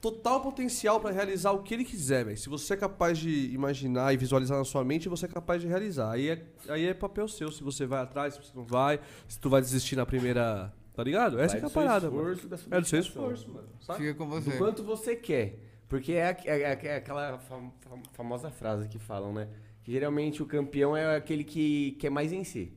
total 0.00 0.40
potencial 0.40 1.00
pra 1.00 1.10
realizar 1.10 1.50
o 1.52 1.62
que 1.62 1.74
ele 1.74 1.84
quiser, 1.84 2.24
velho. 2.24 2.36
Se 2.36 2.48
você 2.48 2.74
é 2.74 2.76
capaz 2.76 3.18
de 3.18 3.50
imaginar 3.52 4.12
e 4.12 4.16
visualizar 4.16 4.56
na 4.56 4.64
sua 4.64 4.84
mente, 4.84 5.08
você 5.08 5.26
é 5.26 5.28
capaz 5.28 5.60
de 5.60 5.66
realizar. 5.66 6.12
Aí 6.12 6.28
é, 6.28 6.46
aí 6.68 6.86
é 6.86 6.94
papel 6.94 7.26
seu, 7.28 7.50
se 7.50 7.62
você 7.62 7.86
vai 7.86 8.00
atrás, 8.02 8.34
se 8.34 8.42
você 8.42 8.52
não 8.54 8.64
vai, 8.64 9.00
se 9.26 9.38
tu 9.40 9.50
vai 9.50 9.60
desistir 9.60 9.96
na 9.96 10.06
primeira. 10.06 10.72
Tá 10.94 11.02
ligado? 11.04 11.38
Essa 11.38 11.58
Vai 11.58 11.60
é 11.60 11.60
é 11.60 11.64
a 11.64 11.66
do 11.68 11.70
seu 11.72 11.82
parada, 11.82 12.10
mano. 12.10 12.32
esforço, 12.32 12.56
sua 12.64 12.76
É 12.76 12.80
do 12.80 12.86
seu 12.86 13.00
esforço, 13.00 13.50
mano. 13.52 13.68
Sabe? 13.82 13.98
Fica 13.98 14.14
com 14.14 14.24
Do 14.28 14.40
você. 14.40 14.56
quanto 14.56 14.82
você 14.82 15.14
quer. 15.14 15.58
Porque 15.88 16.12
é, 16.12 16.34
é- 16.46 16.62
é- 16.62 16.86
é 16.86 16.96
aquela 16.96 17.38
fam- 17.38 17.70
fam- 17.80 18.02
famosa 18.14 18.50
frase 18.50 18.88
que 18.88 18.98
falam, 18.98 19.30
né? 19.34 19.46
Que 19.84 19.92
geralmente 19.92 20.42
o 20.42 20.46
campeão 20.46 20.96
é 20.96 21.16
aquele 21.16 21.44
que 21.44 21.92
quer 22.00 22.08
mais 22.10 22.30
vencer. 22.30 22.72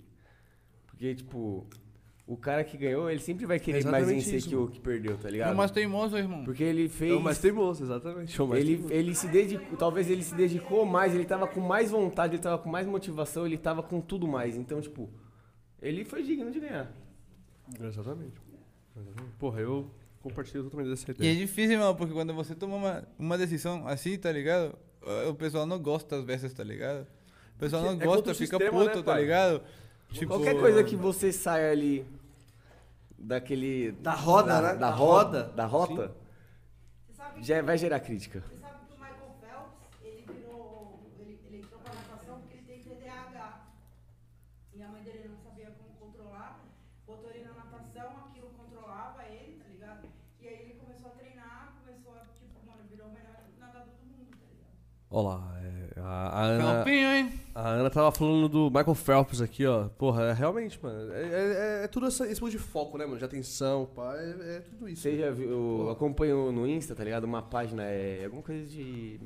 Porque, 0.88 1.15
tipo, 1.15 1.65
o 2.32 2.38
cara 2.38 2.64
que 2.64 2.77
ganhou, 2.77 3.09
ele 3.09 3.19
sempre 3.19 3.43
vai 3.48 3.59
querer 3.59 3.83
mais 3.85 4.08
vencer 4.08 4.35
isso, 4.35 4.49
que 4.49 4.56
o 4.56 4.67
que 4.67 4.80
perdeu, 4.80 5.17
tá 5.17 5.27
É 5.27 5.32
ligado? 5.32 5.53
o 5.53 5.58
mais 5.58 5.72
teimoso, 5.72 6.16
irmão. 6.16 6.43
Porque 6.43 6.64
ele 6.64 6.88
fez. 6.88 7.11
É 7.11 7.16
o 7.16 7.19
mais 7.19 7.40
teimoso, 7.40 7.83
exatamente. 7.83 8.40
É 8.40 8.43
o 8.43 8.48
mais 8.48 8.61
Ele, 8.61 8.74
teimoso. 8.75 8.93
ele 8.93 9.16
se 9.16 9.27
dedicou, 9.27 9.77
talvez 9.77 10.08
ele 10.11 10.24
se 10.24 10.35
dedicou 10.35 10.85
mais, 10.85 11.16
ele 11.16 11.25
tava 11.25 11.48
com 11.48 11.59
mais 11.59 11.90
vontade, 11.90 12.35
ele 12.35 12.43
tava 12.43 12.59
com 12.59 12.69
mais 12.69 12.85
motivação, 12.85 13.48
ele 13.48 13.58
tava 13.58 13.82
com 13.82 13.99
tudo 13.99 14.27
mais. 14.27 14.56
Então, 14.56 14.80
tipo, 14.80 15.09
ele 15.82 16.06
foi 16.06 16.22
digno 16.22 16.51
de 16.51 16.59
ganhar. 16.59 16.91
Exatamente. 17.82 18.40
Porra, 19.40 19.61
eu 19.61 19.90
compartilho 20.22 20.64
totalmente 20.66 20.90
dessa 20.90 21.09
E 21.09 21.11
é 21.11 21.14
ideia. 21.16 21.35
difícil, 21.35 21.74
irmão, 21.74 21.95
porque 21.95 22.14
quando 22.14 22.33
você 22.33 22.53
toma 22.53 22.75
uma, 22.75 23.08
uma 23.17 23.38
decisão 23.40 23.88
assim, 23.88 24.17
tá 24.19 24.32
ligado? 24.32 24.75
O 25.27 25.33
pessoal 25.33 25.66
não 25.66 25.80
gosta 25.80 26.17
às 26.17 26.25
vezes, 26.25 26.53
tá 26.53 26.64
ligado? 26.64 27.08
O 27.56 27.59
pessoal 27.59 27.82
não 27.83 27.93
é 27.93 28.06
gosta, 28.06 28.35
fica 28.35 28.58
sistema, 28.58 28.72
puto, 28.85 28.98
né, 28.98 29.03
tá 29.03 29.17
ligado? 29.17 29.61
Tipo, 30.11 30.27
Qualquer 30.33 30.59
coisa 30.59 30.83
que 30.83 30.95
você 30.95 31.32
saia 31.32 31.72
ali 31.72 32.06
daquele. 33.22 33.91
Da 33.93 34.14
roda, 34.14 34.48
da, 34.53 34.61
né? 34.61 34.67
Da, 34.73 34.75
Da 34.75 34.89
roda. 34.89 35.39
roda. 35.43 35.53
Da 35.53 35.65
rota, 35.65 36.15
já 37.41 37.61
vai 37.61 37.77
gerar 37.77 37.99
crítica. 37.99 38.41
você 38.41 38.57
sabe 38.57 38.85
que 38.88 38.93
o 38.93 38.98
Michael 38.98 39.35
Phelps, 39.41 40.01
ele 40.03 40.25
virou. 40.33 40.99
Ele, 41.19 41.39
ele 41.48 41.57
entrou 41.57 41.80
pra 41.81 41.93
natação 41.93 42.39
porque 42.41 42.57
ele 42.57 42.65
tem 42.65 42.83
TDAH. 42.83 43.67
E 44.73 44.81
a 44.83 44.88
mãe 44.89 45.03
dele 45.03 45.30
não 45.30 45.38
sabia 45.38 45.72
como 45.72 45.89
controlar. 46.11 46.59
Botou 47.06 47.30
ele 47.31 47.43
na 47.45 47.53
natação, 47.53 48.25
aquilo 48.27 48.49
controlava 48.57 49.23
ele, 49.25 49.57
tá 49.61 49.69
ligado? 49.69 50.07
E 50.41 50.48
aí 50.48 50.53
ele 50.64 50.73
começou 50.80 51.07
a 51.11 51.11
treinar, 51.11 51.73
começou 51.85 52.14
a, 52.14 52.25
tipo, 52.38 52.65
mano, 52.65 52.83
virou 52.89 53.07
o 53.07 53.11
melhor 53.11 53.35
nadador 53.59 53.93
do 53.95 54.06
mundo, 54.06 54.31
tá 54.31 54.45
ligado? 54.51 54.75
Olha 55.11 55.27
lá, 55.27 55.59
é, 55.61 55.99
a, 55.99 56.30
a 56.30 56.41
Ana. 56.43 56.64
Campinho, 56.80 57.09
hein? 57.09 57.39
A 57.61 57.69
Ana 57.71 57.89
tava 57.89 58.09
falando 58.11 58.47
do 58.47 58.67
Michael 58.69 58.95
Phelps 58.95 59.41
aqui, 59.41 59.65
ó. 59.65 59.89
Porra, 59.97 60.27
é, 60.27 60.33
realmente, 60.33 60.79
mano. 60.81 61.11
É, 61.13 61.21
é- 61.81 61.83
é 61.83 61.88
tudo 61.88 62.05
essa, 62.07 62.23
esse 62.25 62.35
tipo 62.35 62.49
de 62.49 62.57
foco, 62.57 62.97
né, 62.97 63.05
mano? 63.05 63.17
De 63.17 63.25
atenção, 63.25 63.85
pá. 63.93 64.15
É, 64.15 64.29
é 64.57 64.61
tudo 64.61 64.88
isso. 64.88 65.01
Você 65.01 65.17
já 65.17 65.29
viu, 65.29 65.89
acompanhou 65.91 66.53
no 66.53 66.65
Insta, 66.65 66.95
tá 66.95 67.03
ligado? 67.03 67.25
Uma 67.25 67.41
página, 67.41 67.83
é 67.83 68.21
alguma 68.23 68.41
coisa 68.41 68.65
de. 68.65 69.19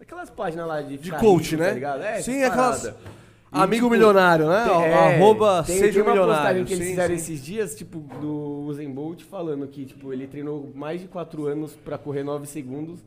Aquelas 0.00 0.30
páginas 0.30 0.66
lá 0.66 0.80
de. 0.80 0.96
De 0.96 1.10
coach, 1.12 1.50
rico, 1.50 1.62
né? 1.62 1.68
Tá 1.68 1.74
ligado? 1.74 2.02
É, 2.02 2.22
Sim, 2.22 2.42
aquelas- 2.44 2.94
Amigo 3.52 3.86
tipo, 3.86 3.90
milionário, 3.90 4.48
né? 4.48 4.64
É, 4.88 4.94
Arroba 5.16 5.64
tem, 5.66 5.76
seja 5.76 5.92
tem 5.94 6.02
uma 6.02 6.12
milionário. 6.12 6.36
postagem 6.60 6.64
que 6.64 6.72
eles 6.72 6.84
Sim, 6.84 6.90
fizeram 6.90 7.08
sim. 7.16 7.20
esses 7.20 7.44
dias, 7.44 7.74
tipo, 7.74 7.98
do 8.20 8.60
Usain 8.68 8.88
Bolt 8.90 9.22
falando 9.24 9.66
que, 9.66 9.84
tipo, 9.84 10.12
ele 10.12 10.28
treinou 10.28 10.70
mais 10.72 11.00
de 11.00 11.08
4 11.08 11.46
anos 11.46 11.74
pra 11.84 11.98
correr 11.98 12.22
9 12.22 12.46
segundos 12.46 13.00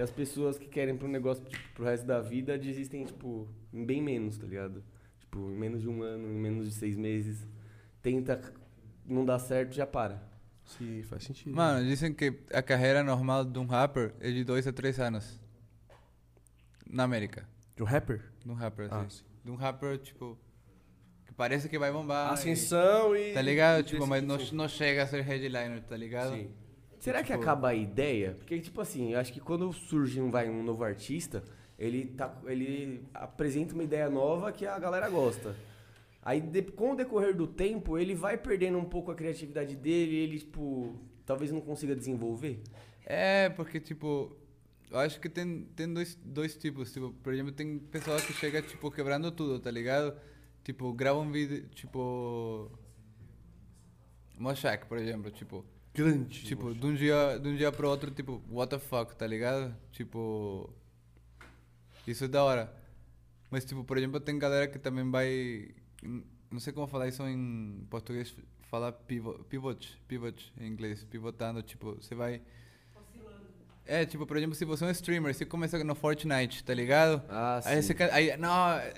e 0.00 0.02
as 0.02 0.10
pessoas 0.10 0.56
que 0.56 0.66
querem 0.66 0.96
pro 0.96 1.06
negócio, 1.06 1.44
tipo, 1.44 1.62
pro 1.74 1.84
resto 1.84 2.06
da 2.06 2.20
vida 2.22 2.56
desistem, 2.58 3.04
tipo, 3.04 3.46
em 3.70 3.84
bem 3.84 4.00
menos, 4.02 4.38
tá 4.38 4.46
ligado? 4.46 4.82
Tipo, 5.20 5.38
em 5.50 5.54
menos 5.58 5.82
de 5.82 5.88
um 5.90 6.02
ano, 6.02 6.26
em 6.26 6.34
menos 6.40 6.66
de 6.66 6.74
seis 6.74 6.96
meses. 6.96 7.46
Tenta, 8.00 8.40
não 9.04 9.26
dá 9.26 9.38
certo, 9.38 9.74
já 9.74 9.86
para. 9.86 10.22
Sim, 10.64 11.02
faz 11.02 11.24
sentido. 11.24 11.54
Mano, 11.54 11.86
dizem 11.86 12.14
que 12.14 12.32
a 12.50 12.62
carreira 12.62 13.02
normal 13.02 13.44
de 13.44 13.58
um 13.58 13.66
rapper 13.66 14.14
é 14.20 14.30
de 14.30 14.42
2 14.42 14.66
a 14.66 14.72
3 14.72 14.98
anos. 15.00 15.38
Na 16.88 17.02
América. 17.04 17.46
De 17.76 17.82
um 17.82 17.86
rapper? 17.86 18.22
De 18.42 18.50
um 18.50 18.54
rapper, 18.54 18.88
Ah, 18.90 19.02
assim. 19.02 19.22
De 19.44 19.50
um 19.50 19.54
rapper, 19.54 19.98
tipo. 19.98 20.38
Que 21.26 21.32
parece 21.34 21.68
que 21.68 21.78
vai 21.78 21.92
bombar. 21.92 22.32
Ascensão 22.32 23.14
e. 23.14 23.32
e- 23.32 23.34
Tá 23.34 23.42
ligado? 23.42 23.80
e 23.80 23.82
Tipo, 23.84 24.06
mas 24.06 24.22
não, 24.24 24.38
sim. 24.38 24.54
não 24.56 24.66
chega 24.66 25.02
a 25.02 25.06
ser 25.06 25.20
headliner, 25.22 25.82
tá 25.82 25.96
ligado? 25.96 26.32
Sim. 26.34 26.50
Será 27.00 27.22
que 27.22 27.32
tipo- 27.32 27.42
acaba 27.42 27.70
a 27.70 27.74
ideia? 27.74 28.34
Porque, 28.38 28.60
tipo 28.60 28.80
assim, 28.80 29.12
eu 29.14 29.18
acho 29.18 29.32
que 29.32 29.40
quando 29.40 29.72
surge 29.72 30.20
um, 30.20 30.30
vai, 30.30 30.48
um 30.48 30.62
novo 30.62 30.84
artista, 30.84 31.42
ele, 31.78 32.04
tá, 32.06 32.38
ele 32.46 33.02
apresenta 33.14 33.72
uma 33.74 33.82
ideia 33.82 34.08
nova 34.10 34.52
que 34.52 34.66
a 34.66 34.78
galera 34.78 35.08
gosta. 35.08 35.56
Aí, 36.22 36.40
de- 36.42 36.62
com 36.62 36.92
o 36.92 36.94
decorrer 36.94 37.34
do 37.34 37.46
tempo, 37.46 37.96
ele 37.98 38.14
vai 38.14 38.36
perdendo 38.36 38.76
um 38.76 38.84
pouco 38.84 39.10
a 39.10 39.14
criatividade 39.14 39.74
dele, 39.74 40.14
ele, 40.14 40.38
tipo, 40.38 40.94
talvez 41.24 41.50
não 41.50 41.62
consiga 41.62 41.96
desenvolver. 41.96 42.60
É, 43.06 43.48
porque, 43.48 43.80
tipo, 43.80 44.36
eu 44.90 44.98
acho 44.98 45.18
que 45.18 45.30
tem, 45.30 45.62
tem 45.74 45.90
dois, 45.92 46.14
dois 46.22 46.54
tipos. 46.54 46.92
Tipo, 46.92 47.12
por 47.22 47.32
exemplo, 47.32 47.50
tem 47.52 47.78
pessoas 47.78 48.22
que 48.26 48.34
chegam, 48.34 48.60
tipo, 48.60 48.90
quebrando 48.90 49.32
tudo, 49.32 49.58
tá 49.58 49.70
ligado? 49.70 50.14
Tipo, 50.62 50.92
grava 50.92 51.18
um 51.18 51.32
vídeo, 51.32 51.66
tipo... 51.74 52.70
Moshak, 54.38 54.86
por 54.86 54.98
exemplo, 54.98 55.30
tipo... 55.30 55.64
Grande. 56.04 56.44
Tipo, 56.44 56.74
de 56.74 56.86
um 56.86 56.94
dia, 56.94 57.38
de 57.38 57.48
um 57.48 57.56
dia 57.56 57.70
pro 57.72 57.88
outro, 57.88 58.10
tipo, 58.10 58.42
what 58.50 58.70
the 58.70 58.78
fuck, 58.78 59.14
tá 59.16 59.26
ligado? 59.26 59.74
Tipo... 59.92 60.72
Isso 62.06 62.24
é 62.24 62.28
da 62.28 62.42
hora. 62.42 62.72
Mas, 63.50 63.64
tipo, 63.64 63.84
por 63.84 63.96
exemplo, 63.98 64.18
tem 64.20 64.38
galera 64.38 64.66
que 64.68 64.78
também 64.78 65.08
vai... 65.10 65.68
Não 66.50 66.58
sei 66.58 66.72
como 66.72 66.86
falar 66.86 67.08
isso 67.08 67.22
em 67.26 67.86
português. 67.90 68.34
Fala 68.62 68.92
pivot, 68.92 69.42
pivot, 69.48 69.98
pivot 70.08 70.52
em 70.60 70.66
inglês. 70.68 71.04
Pivotando, 71.04 71.62
tipo, 71.62 71.94
você 72.00 72.14
vai... 72.14 72.40
É, 73.86 74.06
tipo, 74.06 74.24
por 74.24 74.36
exemplo, 74.36 74.54
se 74.54 74.64
você 74.64 74.84
é 74.84 74.86
um 74.86 74.90
streamer, 74.92 75.34
você 75.34 75.44
começa 75.44 75.82
no 75.82 75.96
Fortnite, 75.96 76.62
tá 76.62 76.72
ligado? 76.72 77.20
Ah, 77.28 77.60
Aí 77.64 77.82
sim. 77.82 77.92
você 77.92 78.02
aí, 78.04 78.36
não, 78.36 78.52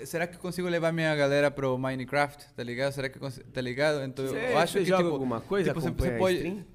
será 0.05 0.27
que 0.27 0.35
eu 0.35 0.39
consigo 0.39 0.67
levar 0.67 0.91
minha 0.91 1.15
galera 1.15 1.49
pro 1.49 1.75
Minecraft, 1.79 2.53
tá 2.53 2.61
ligado? 2.61 2.91
Será 2.93 3.09
que 3.09 3.17
eu 3.17 3.21
consigo, 3.21 3.49
tá 3.49 3.59
ligado? 3.59 4.03
Então, 4.03 4.27
Você, 4.27 4.35
eu 4.37 4.57
acho 4.59 4.73
você 4.73 4.79
que, 4.79 4.85
joga 4.85 5.01
tipo, 5.03 5.13
alguma 5.15 5.41
coisa? 5.41 5.69
tipo, 5.73 5.81
você- 5.81 5.89
você 5.89 6.11
pode- 6.17 6.35
stream? 6.35 6.65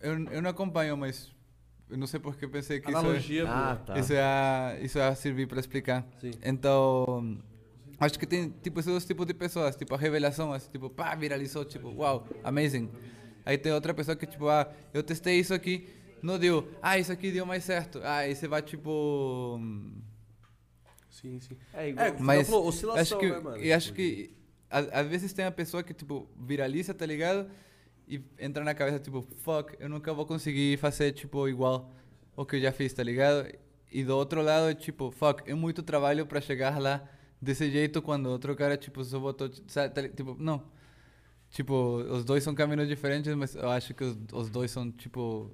Eu, 0.00 0.24
eu 0.30 0.42
não 0.42 0.50
acompanho, 0.50 0.96
mas 0.96 1.30
eu 1.90 1.96
não 1.96 2.06
sei 2.06 2.20
porque 2.20 2.46
pensei 2.46 2.80
que 2.80 2.88
Analogia, 2.88 3.44
Ah, 3.48 3.76
pô. 3.76 3.92
tá. 3.92 3.98
isso, 3.98 4.12
ia, 4.12 4.78
isso 4.82 4.98
ia 4.98 5.14
servir 5.14 5.46
para 5.48 5.58
explicar. 5.60 6.06
Sim. 6.20 6.32
Então, 6.44 7.38
acho 7.98 8.18
que 8.18 8.26
tem 8.26 8.50
tipo 8.62 8.78
esses 8.80 8.90
dois 8.90 9.04
tipos 9.04 9.26
de 9.26 9.34
pessoas, 9.34 9.74
tipo 9.76 9.94
a 9.94 9.98
revelação, 9.98 10.52
assim, 10.52 10.70
tipo, 10.70 10.88
pá, 10.90 11.14
viralizou, 11.14 11.64
tipo, 11.64 11.88
wow, 11.90 12.26
amazing. 12.44 12.90
Aí 13.44 13.56
tem 13.56 13.72
outra 13.72 13.94
pessoa 13.94 14.14
que 14.16 14.26
tipo, 14.26 14.48
ah, 14.48 14.70
eu 14.92 15.02
testei 15.02 15.38
isso 15.38 15.54
aqui, 15.54 15.88
não 16.22 16.38
deu. 16.38 16.68
Ah, 16.82 16.98
isso 16.98 17.10
aqui 17.10 17.30
deu 17.32 17.46
mais 17.46 17.64
certo. 17.64 18.00
Ah, 18.04 18.18
aí 18.18 18.34
você 18.34 18.46
vai 18.46 18.60
tipo, 18.60 19.58
Sim, 21.10 21.40
sim. 21.40 21.56
É 21.74 21.88
igual. 21.88 22.06
É, 22.06 22.14
mas 22.20 22.48
falou, 22.48 22.66
oscilação, 22.68 23.00
acho 23.00 23.18
que 23.18 23.30
né, 23.32 23.40
mano? 23.40 23.62
e 23.64 23.72
acho 23.72 23.92
que 23.92 24.30
a- 24.70 25.00
às 25.00 25.06
vezes 25.08 25.32
tem 25.32 25.44
a 25.44 25.50
pessoa 25.50 25.82
que 25.82 25.92
tipo 25.94 26.28
viraliza, 26.38 26.94
tá 26.94 27.04
ligado? 27.06 27.50
E 28.08 28.22
entra 28.38 28.64
na 28.64 28.74
cabeça, 28.74 28.98
tipo, 28.98 29.22
fuck, 29.38 29.76
eu 29.78 29.88
nunca 29.88 30.12
vou 30.14 30.24
conseguir 30.26 30.78
fazer, 30.78 31.12
tipo, 31.12 31.46
igual 31.48 31.92
o 32.36 32.44
que 32.46 32.56
eu 32.56 32.60
já 32.60 32.72
fiz, 32.72 32.92
tá 32.92 33.02
ligado? 33.02 33.48
E 33.90 34.04
do 34.04 34.16
outro 34.16 34.42
lado, 34.42 34.74
tipo, 34.74 35.10
fuck, 35.10 35.48
é 35.50 35.54
muito 35.54 35.82
trabalho 35.82 36.26
pra 36.26 36.40
chegar 36.40 36.78
lá 36.80 37.06
desse 37.40 37.70
jeito 37.70 38.00
quando 38.02 38.26
outro 38.26 38.54
cara, 38.56 38.76
tipo, 38.76 39.02
só 39.04 39.18
botou, 39.18 39.50
sabe, 39.66 39.94
tá 39.94 40.08
tipo, 40.08 40.36
não. 40.38 40.62
Tipo, 41.50 41.74
os 42.10 42.24
dois 42.24 42.42
são 42.44 42.54
caminhos 42.54 42.88
diferentes, 42.88 43.34
mas 43.34 43.54
eu 43.54 43.70
acho 43.70 43.94
que 43.94 44.04
os, 44.04 44.16
os 44.32 44.50
dois 44.50 44.70
são, 44.70 44.90
tipo, 44.90 45.50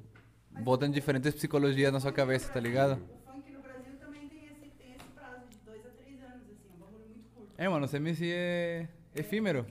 botam 0.50 0.91
diferentes 0.91 1.33
psicologias 1.34 1.92
na 1.92 2.00
sua 2.00 2.12
cabeça, 2.12 2.52
tá 2.52 2.58
ligado? 2.60 2.92
O 2.92 3.33
funk 3.33 3.50
no 3.52 3.60
Brasil 3.62 3.92
também 4.00 4.28
tem 4.28 4.44
esse, 4.47 4.70
tem 4.76 4.94
esse 4.94 5.08
prazo 5.15 5.42
de 5.50 5.57
dois 5.65 5.84
a 5.86 5.91
três 5.91 6.20
anos, 6.23 6.42
assim, 6.42 6.68
é 6.70 6.74
um 6.76 6.78
bagulho 6.81 7.05
muito 7.08 7.28
curto. 7.34 7.52
É, 7.57 7.68
mano, 7.68 7.89
CMC 7.89 8.26
é 8.33 8.89
efímero. 9.15 9.66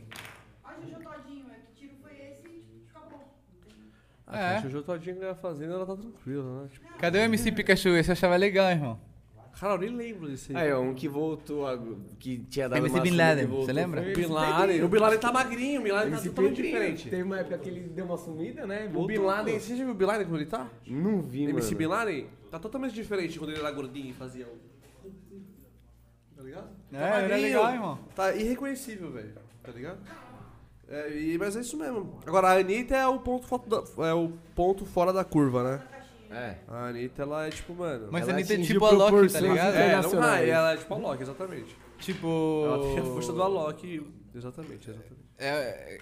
A 0.63 0.73
Jojo 0.75 0.95
Todinho, 1.03 1.45
é 1.51 1.55
que 1.55 1.73
tiro 1.75 1.95
foi 2.01 2.11
esse 2.13 2.47
e 2.47 2.85
acabou. 2.89 3.21
Entendeu? 4.33 4.47
A 4.47 4.53
É. 4.57 4.61
Jojo 4.61 4.81
Todinho 4.83 5.15
que 5.15 5.21
ele 5.21 5.29
ia 5.29 5.35
fazendo, 5.35 5.73
ela 5.73 5.85
tá 5.85 5.95
tranquila, 5.95 6.61
né? 6.63 6.69
Tipo, 6.71 6.87
Cadê 6.99 7.19
o 7.19 7.21
MC 7.21 7.51
Pikachu? 7.51 7.89
Esse 7.89 8.09
eu 8.09 8.13
achava 8.13 8.35
legal, 8.35 8.69
irmão. 8.71 8.99
cara, 9.59 9.73
eu 9.75 9.77
nem 9.77 9.89
lembro 9.95 10.27
desse 10.27 10.55
Aí, 10.55 10.71
ó, 10.73 10.81
um 10.81 10.93
que 10.93 11.07
voltou, 11.07 11.67
a- 11.67 11.79
que 12.19 12.39
tinha 12.49 12.67
dado 12.67 12.79
MC 12.79 12.95
uma 12.95 13.03
Bin 13.03 13.11
Laden, 13.15 13.45
voltou 13.45 13.65
você 13.65 13.73
lembra? 13.73 14.01
foi 14.03 14.13
Bin 14.15 14.25
Laden. 14.25 14.83
O 14.83 14.87
Bin 14.89 14.97
Laden 14.99 15.19
tá 15.19 15.31
magrinho, 15.31 15.79
o 15.79 15.83
Bin 15.83 15.91
Laden 15.91 16.11
tá 16.11 16.17
Esse 16.17 16.29
totalmente 16.29 16.55
Pedrinho, 16.55 16.73
diferente. 16.73 17.09
Teve 17.09 17.23
uma 17.23 17.39
época 17.39 17.57
que 17.59 17.69
ele 17.69 17.79
deu 17.81 18.05
uma 18.05 18.17
sumida, 18.17 18.65
né? 18.67 18.85
O 18.87 18.89
Voltou, 18.89 19.07
Bin 19.07 19.17
Laden, 19.19 19.53
pô. 19.53 19.59
você 19.59 19.75
já 19.77 19.83
viu 19.83 19.93
o 19.93 19.95
Bin 19.95 20.05
Laden 20.05 20.25
como 20.25 20.37
ele 20.37 20.45
tá? 20.47 20.67
Não 20.87 21.21
vi, 21.21 21.43
MC 21.43 21.53
mano. 21.67 21.77
Bin 21.77 21.85
Laden 21.85 22.27
tá 22.51 22.59
totalmente 22.59 22.93
diferente 22.93 23.37
quando 23.39 23.51
ele 23.51 23.59
era 23.59 23.71
gordinho 23.71 24.09
e 24.09 24.13
fazia 24.13 24.45
o... 24.47 24.73
Tá 26.35 26.41
ligado? 26.43 26.67
É, 26.91 26.97
era 26.97 27.35
legal, 27.37 27.73
irmão. 27.73 27.99
Tá 28.15 28.35
irreconhecível, 28.35 29.11
velho. 29.11 29.33
Tá 29.61 29.71
ligado? 29.71 29.99
É, 30.95 31.09
e- 31.17 31.37
mas 31.37 31.55
é 31.55 31.61
isso 31.61 31.75
mesmo. 31.77 32.19
Agora, 32.25 32.49
a 32.49 32.59
Anitta 32.59 32.95
é 32.95 33.07
o 33.07 33.19
ponto, 33.19 33.47
fo- 33.47 33.57
da- 33.57 33.83
é 34.07 34.13
o 34.13 34.31
ponto 34.55 34.85
fora 34.85 35.11
da 35.11 35.23
curva, 35.23 35.63
né? 35.63 35.87
É. 36.29 36.57
A 36.67 36.87
Anitta, 36.87 37.21
ela 37.23 37.45
é 37.47 37.49
tipo, 37.49 37.73
mano... 37.73 38.09
Mas 38.11 38.23
Ela 38.23 38.31
a 38.31 38.35
Anitta 38.35 38.53
é 38.53 38.57
tipo 38.61 38.85
a 38.85 38.91
Loki, 38.91 39.31
tá 39.33 39.39
ligado? 39.39 39.75
é, 39.75 39.79
não 39.79 39.85
internacionais. 39.85 40.31
vai, 40.39 40.49
ela 40.49 40.73
é 40.73 40.77
tipo 40.77 40.93
a 40.93 40.97
Loki, 40.97 41.23
exatamente. 41.23 41.77
Tipo. 41.99 42.63
Ela 42.65 42.79
tem 42.79 42.99
a 42.99 43.03
força 43.05 43.33
do 43.33 43.41
Alok. 43.43 44.11
Exatamente, 44.35 44.89
exatamente. 44.89 45.23
É, 45.37 45.99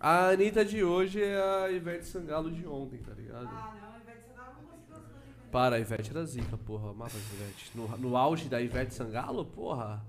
A 0.00 0.28
Anitta 0.30 0.64
de 0.64 0.82
hoje 0.82 1.22
é 1.22 1.36
a 1.64 1.70
Ivete 1.70 2.06
Sangalo 2.06 2.50
de 2.50 2.66
ontem, 2.66 2.98
tá 2.98 3.12
ligado? 3.14 3.48
Ah, 3.50 3.74
não, 3.80 3.92
de 4.00 4.04
você 4.04 4.12
dar, 4.34 4.54
não 4.60 4.68
conseguiu 4.68 4.96
as 4.96 5.02
coisas. 5.02 5.50
Para, 5.52 5.76
a 5.76 5.80
Ivete 5.80 6.10
era 6.10 6.24
zica, 6.26 6.56
porra. 6.58 6.90
Amava 6.90 7.12
a 7.14 7.34
Ivete. 7.36 7.70
No, 7.74 7.88
no 7.98 8.16
auge 8.16 8.48
da 8.48 8.60
Ivete 8.60 8.92
Sangalo, 8.94 9.44
porra. 9.46 10.04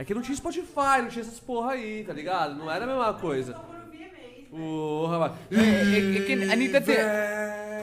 É 0.00 0.04
que 0.04 0.14
não 0.14 0.22
tinha 0.22 0.34
Spotify, 0.34 1.02
não 1.02 1.08
tinha 1.08 1.20
essas 1.20 1.38
porra 1.38 1.72
aí, 1.72 2.02
tá 2.04 2.14
ligado? 2.14 2.54
Não 2.54 2.70
era 2.70 2.84
a 2.84 2.86
mesma 2.86 3.12
coisa. 3.12 3.54
Ouvir 3.84 3.98
mês. 4.10 4.48
Porra, 4.50 5.18
mas... 5.18 5.32
é, 5.60 5.62
é- 5.62 6.16
é 6.16 6.20
que 6.24 6.32
a 6.48 6.52
Anitta 6.54 6.80
tem. 6.80 6.96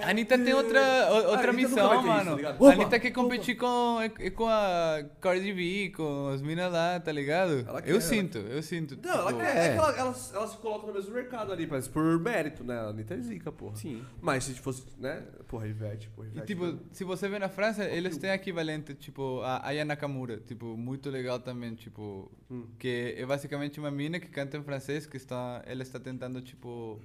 A 0.03 0.09
Anitta 0.09 0.37
tem 0.37 0.53
outra, 0.53 0.79
o- 1.11 1.15
outra 1.31 1.47
A 1.47 1.49
Anitta 1.49 1.51
nunca 1.51 1.53
missão, 1.53 1.95
isso, 1.95 2.07
mano. 2.07 2.37
tá 2.41 2.55
a 2.67 2.71
Anitta 2.71 2.99
quer 2.99 3.11
competir 3.11 3.55
com, 3.57 3.99
é- 4.01 4.29
com 4.29 4.47
a 4.47 5.03
Cardi 5.21 5.53
B, 5.53 5.93
com 5.95 6.27
as 6.29 6.41
minas 6.41 6.71
lá, 6.71 6.99
tá 6.99 7.11
ligado? 7.11 7.65
Ela 7.67 7.81
quer, 7.81 7.89
eu 7.89 7.93
ela 7.93 8.01
sinto, 8.01 8.37
eu 8.37 8.61
sinto. 8.63 8.97
Não, 9.03 9.11
ela 9.13 9.27
tipo, 9.27 9.39
quer. 9.39 9.57
É 9.57 9.71
que 9.73 9.77
ela, 9.77 9.91
ela, 9.97 10.15
ela 10.33 10.47
se 10.47 10.57
coloca 10.57 10.87
no 10.87 10.93
mesmo 10.93 11.13
mercado 11.13 11.51
ali, 11.51 11.67
mas 11.67 11.87
por 11.87 12.19
mérito, 12.19 12.63
né? 12.63 12.77
A 12.79 12.83
Anitta 12.89 13.13
é 13.15 13.19
zica, 13.19 13.51
porra. 13.51 13.75
Sim. 13.75 14.03
Mas 14.21 14.43
se 14.45 14.53
fosse, 14.55 14.83
né? 14.97 15.23
Porra, 15.47 15.67
Ivete, 15.67 16.09
porra, 16.09 16.27
E 16.27 16.31
Ivete. 16.31 16.47
tipo, 16.47 16.77
se 16.91 17.03
você 17.03 17.27
vê 17.29 17.39
na 17.39 17.49
França, 17.49 17.83
eles 17.85 18.17
têm 18.17 18.29
equivalente, 18.31 18.93
tipo, 18.93 19.41
a 19.41 19.65
Aya 19.67 19.85
Nakamura, 19.85 20.37
tipo, 20.37 20.77
muito 20.77 21.09
legal 21.09 21.39
também, 21.39 21.73
tipo, 21.75 22.31
Hum. 22.51 22.65
que 22.77 23.15
é 23.17 23.25
basicamente 23.25 23.79
uma 23.79 23.89
mina 23.91 24.19
que 24.19 24.27
canta 24.27 24.57
em 24.57 24.63
francês, 24.63 25.05
que 25.05 25.17
está, 25.17 25.61
ela 25.65 25.81
está 25.83 25.99
tentando, 25.99 26.41
tipo, 26.41 26.99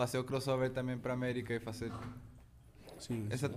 fazer 0.00 0.18
o 0.18 0.24
crossover 0.24 0.70
também 0.70 0.96
pra 0.96 1.12
América 1.12 1.52
e 1.54 1.60
fazer 1.60 1.92
Sim. 2.98 3.26
essa, 3.28 3.50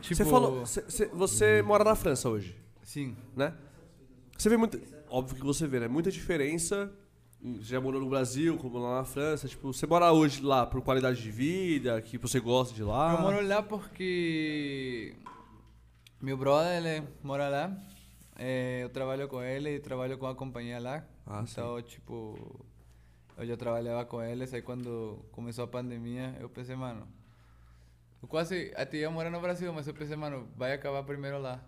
tipo, 0.00 0.14
Você 0.14 0.24
falou. 0.24 0.64
cê- 0.64 0.84
cê- 0.88 1.06
você 1.06 1.60
mora 1.60 1.82
na 1.82 1.96
França 1.96 2.28
hoje, 2.28 2.54
sim, 2.84 3.16
né? 3.36 3.52
Você 4.38 4.48
vê 4.48 4.56
muita. 4.56 4.80
Óbvio 5.08 5.36
que 5.36 5.42
você 5.44 5.66
vê, 5.66 5.80
né? 5.80 5.88
Muita 5.88 6.08
diferença. 6.10 6.92
Você 7.42 7.64
já 7.72 7.80
morou 7.80 8.00
no 8.00 8.08
Brasil, 8.08 8.56
como 8.58 8.78
lá 8.78 8.98
na 8.98 9.04
França. 9.04 9.48
Tipo, 9.48 9.72
você 9.72 9.86
mora 9.88 10.12
hoje 10.12 10.40
lá 10.40 10.64
por 10.66 10.80
qualidade 10.82 11.20
de 11.20 11.30
vida, 11.32 12.00
que 12.00 12.16
você 12.16 12.38
gosta 12.38 12.72
de 12.72 12.82
lá. 12.84 13.14
Eu 13.14 13.20
moro 13.22 13.44
lá 13.46 13.60
porque 13.60 15.16
meu 16.20 16.36
brother 16.36 16.84
ele 16.84 17.06
mora 17.24 17.48
lá. 17.48 17.76
eh, 18.38 18.80
eu 18.84 18.88
trabalho 18.88 19.26
com 19.28 19.42
ele 19.42 19.74
e 19.76 19.80
trabalho 19.80 20.16
com 20.16 20.26
a 20.26 20.34
companhia 20.34 20.78
lá. 20.78 21.04
Ah, 21.26 21.44
então, 21.46 21.82
tipo, 21.82 22.64
eu 23.40 23.46
já 23.46 23.56
trabalhava 23.56 24.04
com 24.04 24.22
eles. 24.22 24.52
Aí 24.54 24.62
quando 24.62 25.24
começou 25.32 25.64
a 25.64 25.68
pandemia, 25.68 26.36
eu 26.40 26.48
pensei, 26.48 26.76
mano, 26.76 27.06
eu 28.22 28.28
quase 28.28 28.72
até 28.76 28.98
ia 28.98 29.10
morar 29.10 29.30
no 29.30 29.40
Brasil, 29.40 29.72
mas 29.72 29.86
eu 29.88 29.94
pensei, 29.94 30.16
mano, 30.16 30.48
vai 30.56 30.72
acabar 30.72 31.02
primeiro 31.02 31.40
lá. 31.40 31.60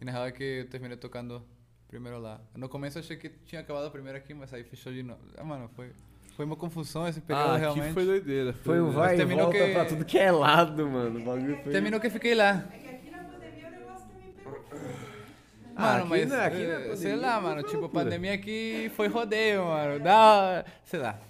E 0.00 0.04
na 0.04 0.12
real 0.12 0.26
é 0.26 0.32
que 0.32 0.42
eu 0.44 0.68
terminei 0.68 0.96
tocando 0.96 1.42
primeiro 1.88 2.18
lá. 2.18 2.40
No 2.54 2.68
começo 2.68 2.98
eu 2.98 3.02
achei 3.02 3.16
que 3.16 3.28
tinha 3.28 3.60
acabado 3.60 3.90
primeiro 3.90 4.18
aqui, 4.18 4.34
mas 4.34 4.52
aí 4.52 4.62
fechou 4.64 4.92
de 4.92 5.02
novo. 5.02 5.20
Ah, 5.36 5.42
mano, 5.44 5.68
foi, 5.74 5.90
foi 6.36 6.44
uma 6.44 6.54
confusão 6.56 7.08
esse 7.08 7.20
período 7.20 7.50
Ah, 7.52 7.56
realmente. 7.56 7.84
aqui 7.86 7.94
foi 7.94 8.04
doideira. 8.04 8.52
Foi 8.52 8.80
um 8.80 8.92
doideira. 8.92 9.26
vai 9.26 9.36
e 9.36 9.40
volta 9.40 9.58
que- 9.58 9.72
pra 9.72 9.84
tudo 9.86 10.04
que 10.04 10.18
é 10.18 10.30
lado, 10.30 10.86
mano. 10.88 11.18
O 11.20 11.24
bagulho 11.24 11.56
foi... 11.62 11.72
Terminou 11.72 11.98
que 12.00 12.06
eu 12.06 12.10
fiquei 12.10 12.34
lá. 12.34 12.68
É 12.72 12.78
que 12.78 12.88
aqui 12.88 13.10
na 13.10 13.18
pandemia 13.24 13.66
o 13.68 13.70
negócio 13.70 14.06
também 14.08 14.32
pegou. 14.32 14.64
Ah, 14.70 15.67
Mano, 15.78 16.00
aqui 16.00 16.08
mas 16.08 16.28
não, 16.28 16.40
aqui 16.40 16.56
na 16.56 16.62
eh, 16.62 16.96
sei 16.96 17.12
pandemia 17.12 17.16
lá, 17.16 17.40
foi 17.40 17.42
mano, 17.42 17.62
tipo, 17.62 17.76
a 17.76 17.80
loucura. 17.80 18.04
pandemia 18.04 18.34
aqui 18.34 18.92
foi 18.96 19.08
rodeio, 19.08 19.64
mano. 19.64 20.00
Dá, 20.02 20.64
sei 20.84 21.00
lá. 21.00 21.20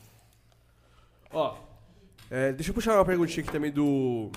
Ó, 1.30 1.58
é, 2.30 2.52
deixa 2.52 2.70
eu 2.70 2.74
puxar 2.74 2.94
uma 2.94 3.04
perguntinha 3.04 3.42
aqui 3.42 3.52
também 3.52 3.70
do. 3.70 4.30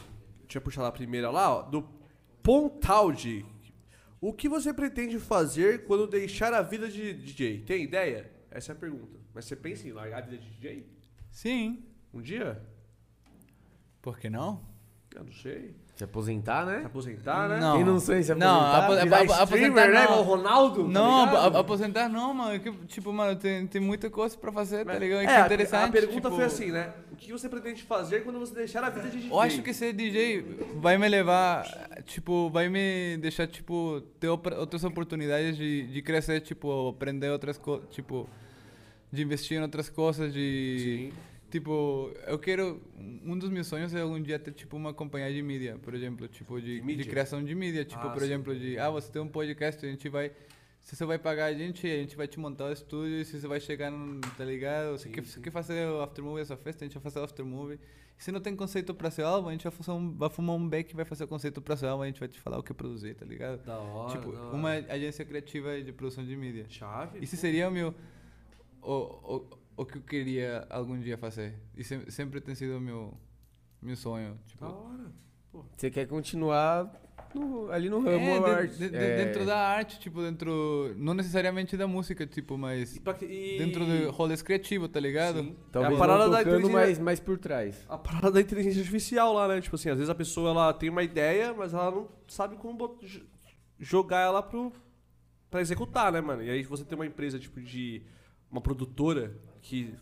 Deixa 0.43 0.57
eu 0.57 0.61
puxar 0.61 0.81
lá 0.81 0.89
a 0.89 0.91
primeira 0.91 1.29
lá, 1.29 1.55
ó. 1.57 1.61
Do 1.63 1.87
Pontaldi. 2.43 3.45
O 4.19 4.31
que 4.31 4.47
você 4.47 4.73
pretende 4.73 5.17
fazer 5.19 5.85
quando 5.85 6.05
deixar 6.07 6.53
a 6.53 6.61
vida 6.61 6.87
de 6.87 7.13
DJ? 7.13 7.61
Tem 7.61 7.83
ideia? 7.83 8.31
Essa 8.51 8.71
é 8.71 8.73
a 8.73 8.77
pergunta. 8.77 9.19
Mas 9.33 9.45
você 9.45 9.55
pensa 9.55 9.87
em 9.87 9.91
largar 9.91 10.19
a 10.19 10.21
vida 10.21 10.37
de 10.37 10.49
DJ? 10.51 10.85
Sim. 11.31 11.85
Um 12.13 12.21
dia? 12.21 12.61
Por 14.01 14.19
que 14.19 14.29
não? 14.29 14.63
Eu 15.15 15.23
não 15.23 15.31
sei. 15.31 15.75
Se 16.01 16.05
aposentar, 16.05 16.65
Se 16.65 16.71
né? 16.71 16.81
aposentar, 16.83 17.47
né? 17.47 17.59
Não. 17.59 17.75
Quem 17.75 17.85
não 17.85 17.99
sei 17.99 18.23
se 18.23 18.33
Não, 18.33 18.59
aposentar, 18.59 18.77
apo- 18.85 19.03
virar 19.03 19.21
apo- 19.21 19.33
aposentar 19.43 19.87
né? 19.87 20.03
não. 20.05 20.19
O 20.19 20.23
Ronaldo, 20.23 20.83
tá 20.85 20.89
Não, 20.89 21.23
ap- 21.45 21.55
aposentar 21.57 22.09
não, 22.09 22.33
mano. 22.33 22.59
Que, 22.59 22.71
tipo, 22.87 23.13
mano, 23.13 23.35
tem, 23.35 23.67
tem 23.67 23.79
muita 23.79 24.09
coisa 24.09 24.35
pra 24.35 24.51
fazer, 24.51 24.83
tá 24.83 24.97
ligado? 24.97 25.21
É, 25.21 25.25
que 25.27 25.31
a- 25.31 25.45
interessante. 25.45 25.89
a 25.89 25.91
pergunta 25.91 26.21
tipo, 26.29 26.35
foi 26.35 26.45
assim, 26.45 26.71
né? 26.71 26.91
O 27.11 27.15
que 27.15 27.31
você 27.31 27.47
pretende 27.47 27.83
fazer 27.83 28.23
quando 28.23 28.39
você 28.39 28.55
deixar 28.55 28.83
a 28.83 28.89
vida 28.89 29.09
de 29.09 29.17
DJ? 29.17 29.29
Eu 29.31 29.39
acho 29.39 29.61
que 29.61 29.71
ser 29.75 29.93
DJ 29.93 30.43
vai 30.77 30.97
me 30.97 31.07
levar, 31.07 31.67
tipo, 32.07 32.49
vai 32.49 32.67
me 32.67 33.17
deixar, 33.17 33.45
tipo, 33.45 34.01
ter 34.19 34.27
outras 34.27 34.83
oportunidades 34.83 35.55
de, 35.55 35.85
de 35.85 36.01
crescer, 36.01 36.41
tipo, 36.41 36.89
aprender 36.89 37.29
outras 37.29 37.59
coisas, 37.59 37.87
tipo, 37.91 38.27
de 39.11 39.21
investir 39.21 39.59
em 39.59 39.61
outras 39.61 39.87
coisas, 39.87 40.33
de... 40.33 41.13
Tipo, 41.51 42.11
eu 42.25 42.39
quero... 42.39 42.81
Um 42.97 43.37
dos 43.37 43.49
meus 43.49 43.67
sonhos 43.67 43.93
é 43.93 44.01
algum 44.01 44.19
dia 44.21 44.39
ter, 44.39 44.51
tipo, 44.53 44.75
uma 44.77 44.93
companhia 44.93 45.31
de 45.31 45.41
mídia, 45.43 45.77
por 45.83 45.93
exemplo, 45.93 46.27
tipo, 46.27 46.59
de, 46.61 46.79
De 46.81 46.95
de 46.95 47.03
criação 47.05 47.43
de 47.43 47.53
mídia. 47.53 47.83
Tipo, 47.85 48.07
Ah, 48.07 48.09
por 48.09 48.19
sim. 48.19 48.25
exemplo, 48.25 48.55
de, 48.57 48.79
ah, 48.79 48.89
você 48.89 49.11
tem 49.11 49.21
um 49.21 49.27
podcast, 49.27 49.85
a 49.85 49.89
gente 49.89 50.07
vai... 50.09 50.31
Se 50.81 50.95
você 50.95 51.05
vai 51.05 51.19
pagar 51.19 51.45
a 51.45 51.53
gente, 51.53 51.85
a 51.85 51.97
gente 51.97 52.15
vai 52.15 52.27
te 52.27 52.39
montar 52.39 52.65
o 52.65 52.71
estúdio, 52.71 53.19
e 53.21 53.25
se 53.25 53.39
você 53.39 53.47
vai 53.47 53.59
chegar, 53.59 53.91
no, 53.91 54.19
tá 54.19 54.43
ligado? 54.43 54.97
Você 54.97 55.09
quer, 55.09 55.23
você 55.23 55.39
quer 55.39 55.51
fazer 55.51 55.85
o 55.87 56.01
aftermovie 56.01 56.41
essa 56.41 56.57
festa, 56.57 56.83
a 56.83 56.87
gente 56.87 56.93
vai 56.95 57.03
fazer 57.03 57.19
o 57.19 57.23
aftermovie. 57.23 57.79
Se 58.17 58.31
não 58.31 58.39
tem 58.39 58.55
conceito 58.55 58.93
pra 58.93 59.11
seu 59.11 59.27
álbum, 59.27 59.49
a 59.49 59.51
gente 59.51 59.63
vai, 59.63 59.71
fazer 59.71 59.91
um, 59.91 60.11
vai 60.15 60.29
fumar 60.29 60.55
um 60.55 60.67
beck 60.67 60.91
e 60.91 60.95
vai 60.95 61.05
fazer 61.05 61.25
o 61.25 61.27
conceito 61.27 61.61
pra 61.61 61.75
seu 61.77 61.87
álbum, 61.89 62.03
a 62.03 62.07
gente 62.07 62.19
vai 62.19 62.29
te 62.29 62.39
falar 62.39 62.57
o 62.57 62.63
que 62.63 62.73
produzir, 62.73 63.13
tá 63.13 63.25
ligado? 63.25 63.63
Da 63.63 63.77
hora, 63.77 64.11
tipo, 64.11 64.31
da 64.31 64.41
hora. 64.41 64.55
uma 64.55 64.71
agência 64.71 65.23
criativa 65.25 65.79
de 65.81 65.91
produção 65.91 66.23
de 66.25 66.35
mídia. 66.35 66.65
Chave? 66.69 67.19
Isso 67.21 67.35
seria 67.35 67.67
o 67.67 67.71
meu... 67.71 67.93
O, 68.81 68.91
o, 69.35 69.47
o 69.81 69.85
que 69.85 69.97
eu 69.97 70.01
queria 70.01 70.65
algum 70.69 70.99
dia 70.99 71.17
fazer. 71.17 71.55
E 71.75 71.83
sempre, 71.83 72.11
sempre 72.11 72.41
tem 72.41 72.55
sido 72.55 72.77
o 72.77 72.81
meu, 72.81 73.17
meu 73.81 73.95
sonho. 73.95 74.37
Tipo, 74.45 74.65
Da 74.65 74.71
hora. 74.71 75.11
Você 75.75 75.91
quer 75.91 76.07
continuar 76.07 76.89
no- 77.35 77.69
ali 77.71 77.89
no 77.89 78.07
é, 78.07 78.15
ramo 78.17 78.45
de- 78.45 78.51
arte- 78.51 78.77
de- 78.77 78.89
de- 78.89 78.95
é, 78.95 79.25
dentro 79.25 79.45
da 79.45 79.57
arte, 79.57 79.99
tipo, 79.99 80.21
dentro... 80.21 80.93
Não 80.97 81.13
necessariamente 81.13 81.75
da 81.75 81.85
música, 81.87 82.25
tipo, 82.25 82.57
mas... 82.57 82.95
E 82.95 82.99
pra 83.01 83.13
que- 83.13 83.25
e- 83.25 83.57
Dentro 83.57 83.85
do 83.85 84.11
rolês 84.11 84.41
criativo, 84.41 84.87
tá 84.87 84.99
ligado? 84.99 85.39
Sim. 85.41 85.55
Talvez 85.71 85.93
é 85.93 85.95
a 85.95 85.99
parada 85.99 86.29
da 86.29 86.41
inteligência- 86.41 86.71
mas 86.73 86.99
mais 86.99 87.19
por 87.19 87.37
trás. 87.37 87.85
a 87.89 87.97
parada 87.97 88.31
da 88.31 88.39
inteligência 88.41 88.79
artificial 88.79 89.33
lá, 89.33 89.47
né? 89.47 89.59
Tipo 89.59 89.75
assim, 89.75 89.89
às 89.89 89.97
vezes 89.97 90.09
a 90.09 90.15
pessoa 90.15 90.51
ela 90.51 90.73
tem 90.73 90.89
uma 90.89 91.03
ideia, 91.03 91.53
mas 91.53 91.73
ela 91.73 91.91
não 91.91 92.07
sabe 92.29 92.55
como 92.55 92.73
bot- 92.77 93.25
jogar 93.79 94.19
ela 94.21 94.41
pro 94.41 94.71
para 95.49 95.59
executar, 95.59 96.13
né, 96.13 96.21
mano? 96.21 96.41
E 96.43 96.49
aí 96.49 96.63
você 96.63 96.85
tem 96.85 96.97
uma 96.97 97.05
empresa 97.05 97.37
tipo 97.37 97.59
de 97.59 98.01
uma 98.49 98.61
produtora 98.61 99.35
que 99.61 99.93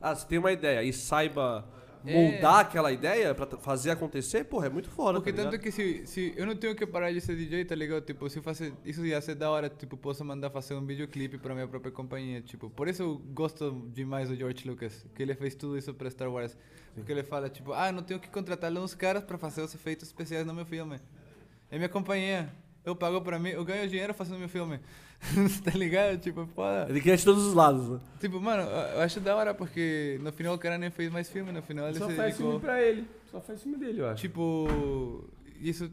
ah, 0.00 0.14
você 0.14 0.26
tem 0.26 0.38
uma 0.38 0.50
ideia 0.52 0.82
e 0.82 0.92
saiba 0.92 1.64
É. 2.04 2.12
moldar 2.12 2.58
aquela 2.60 2.90
ideia, 2.90 3.32
pra 3.34 3.46
t- 3.46 3.56
fazer 3.58 3.90
acontecer, 3.92 4.42
porra, 4.44 4.66
é 4.66 4.68
muito 4.68 4.88
foda. 4.90 5.20
Porque 5.20 5.32
tá 5.32 5.44
tanto 5.44 5.58
que 5.60 5.70
se, 5.70 6.04
se 6.06 6.34
eu 6.36 6.44
não 6.44 6.56
tenho 6.56 6.74
que 6.74 6.84
parar 6.84 7.12
de 7.12 7.20
ser 7.20 7.36
DJ, 7.36 7.64
tá 7.64 7.76
ligado? 7.76 8.02
Tipo, 8.04 8.28
se 8.28 8.38
eu 8.38 8.42
fazer 8.42 8.72
isso 8.84 9.06
ia 9.06 9.20
ser 9.20 9.36
da 9.36 9.48
hora, 9.48 9.68
tipo, 9.68 9.96
posso 9.96 10.24
mandar 10.24 10.50
fazer 10.50 10.74
um 10.74 10.84
videoclipe 10.84 11.38
pra 11.38 11.54
minha 11.54 11.68
própria 11.68 11.92
companhia, 11.92 12.40
tipo. 12.42 12.68
Por 12.70 12.88
isso 12.88 13.02
eu 13.02 13.18
gosto 13.32 13.88
demais 13.94 14.28
do 14.28 14.34
George 14.34 14.66
Lucas, 14.68 15.06
que 15.14 15.22
ele 15.22 15.34
fez 15.36 15.54
tudo 15.54 15.78
isso 15.78 15.94
pra 15.94 16.10
Star 16.10 16.28
Wars. 16.32 16.56
Porque 16.94 17.12
ele 17.12 17.22
fala, 17.22 17.48
tipo, 17.48 17.72
ah, 17.72 17.92
não 17.92 18.02
tenho 18.02 18.18
que 18.18 18.28
contratar 18.28 18.72
uns 18.72 18.94
caras 18.94 19.22
pra 19.22 19.38
fazer 19.38 19.62
os 19.62 19.72
efeitos 19.72 20.08
especiais 20.08 20.44
no 20.44 20.52
meu 20.52 20.66
filme. 20.66 20.98
É 21.70 21.76
minha 21.76 21.88
companhia. 21.88 22.52
Eu 22.84 22.96
pago 22.96 23.20
pra 23.20 23.38
mim, 23.38 23.50
eu 23.50 23.64
ganho 23.64 23.88
dinheiro 23.88 24.12
fazendo 24.12 24.38
meu 24.38 24.48
filme. 24.48 24.80
tá 25.64 25.70
ligado? 25.70 26.18
Tipo, 26.18 26.46
foda. 26.46 26.86
Ele 26.88 27.00
quer 27.00 27.16
de 27.16 27.24
todos 27.24 27.46
os 27.46 27.54
lados, 27.54 27.88
né? 27.88 28.00
Tipo, 28.18 28.40
mano, 28.40 28.62
eu 28.62 29.00
acho 29.00 29.20
da 29.20 29.36
hora 29.36 29.54
porque 29.54 30.18
no 30.20 30.32
final 30.32 30.54
o 30.54 30.58
cara 30.58 30.76
nem 30.76 30.90
fez 30.90 31.10
mais 31.12 31.28
filme, 31.30 31.52
no 31.52 31.62
final 31.62 31.88
ele 31.88 31.98
Só 31.98 32.08
se 32.08 32.16
faz 32.16 32.30
dedicou. 32.30 32.52
filme 32.52 32.60
pra 32.60 32.82
ele. 32.82 33.08
Só 33.30 33.40
faz 33.40 33.62
filme 33.62 33.78
dele, 33.78 34.00
eu 34.00 34.08
acho. 34.08 34.20
Tipo, 34.20 35.28
isso. 35.60 35.90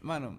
Mano. 0.00 0.38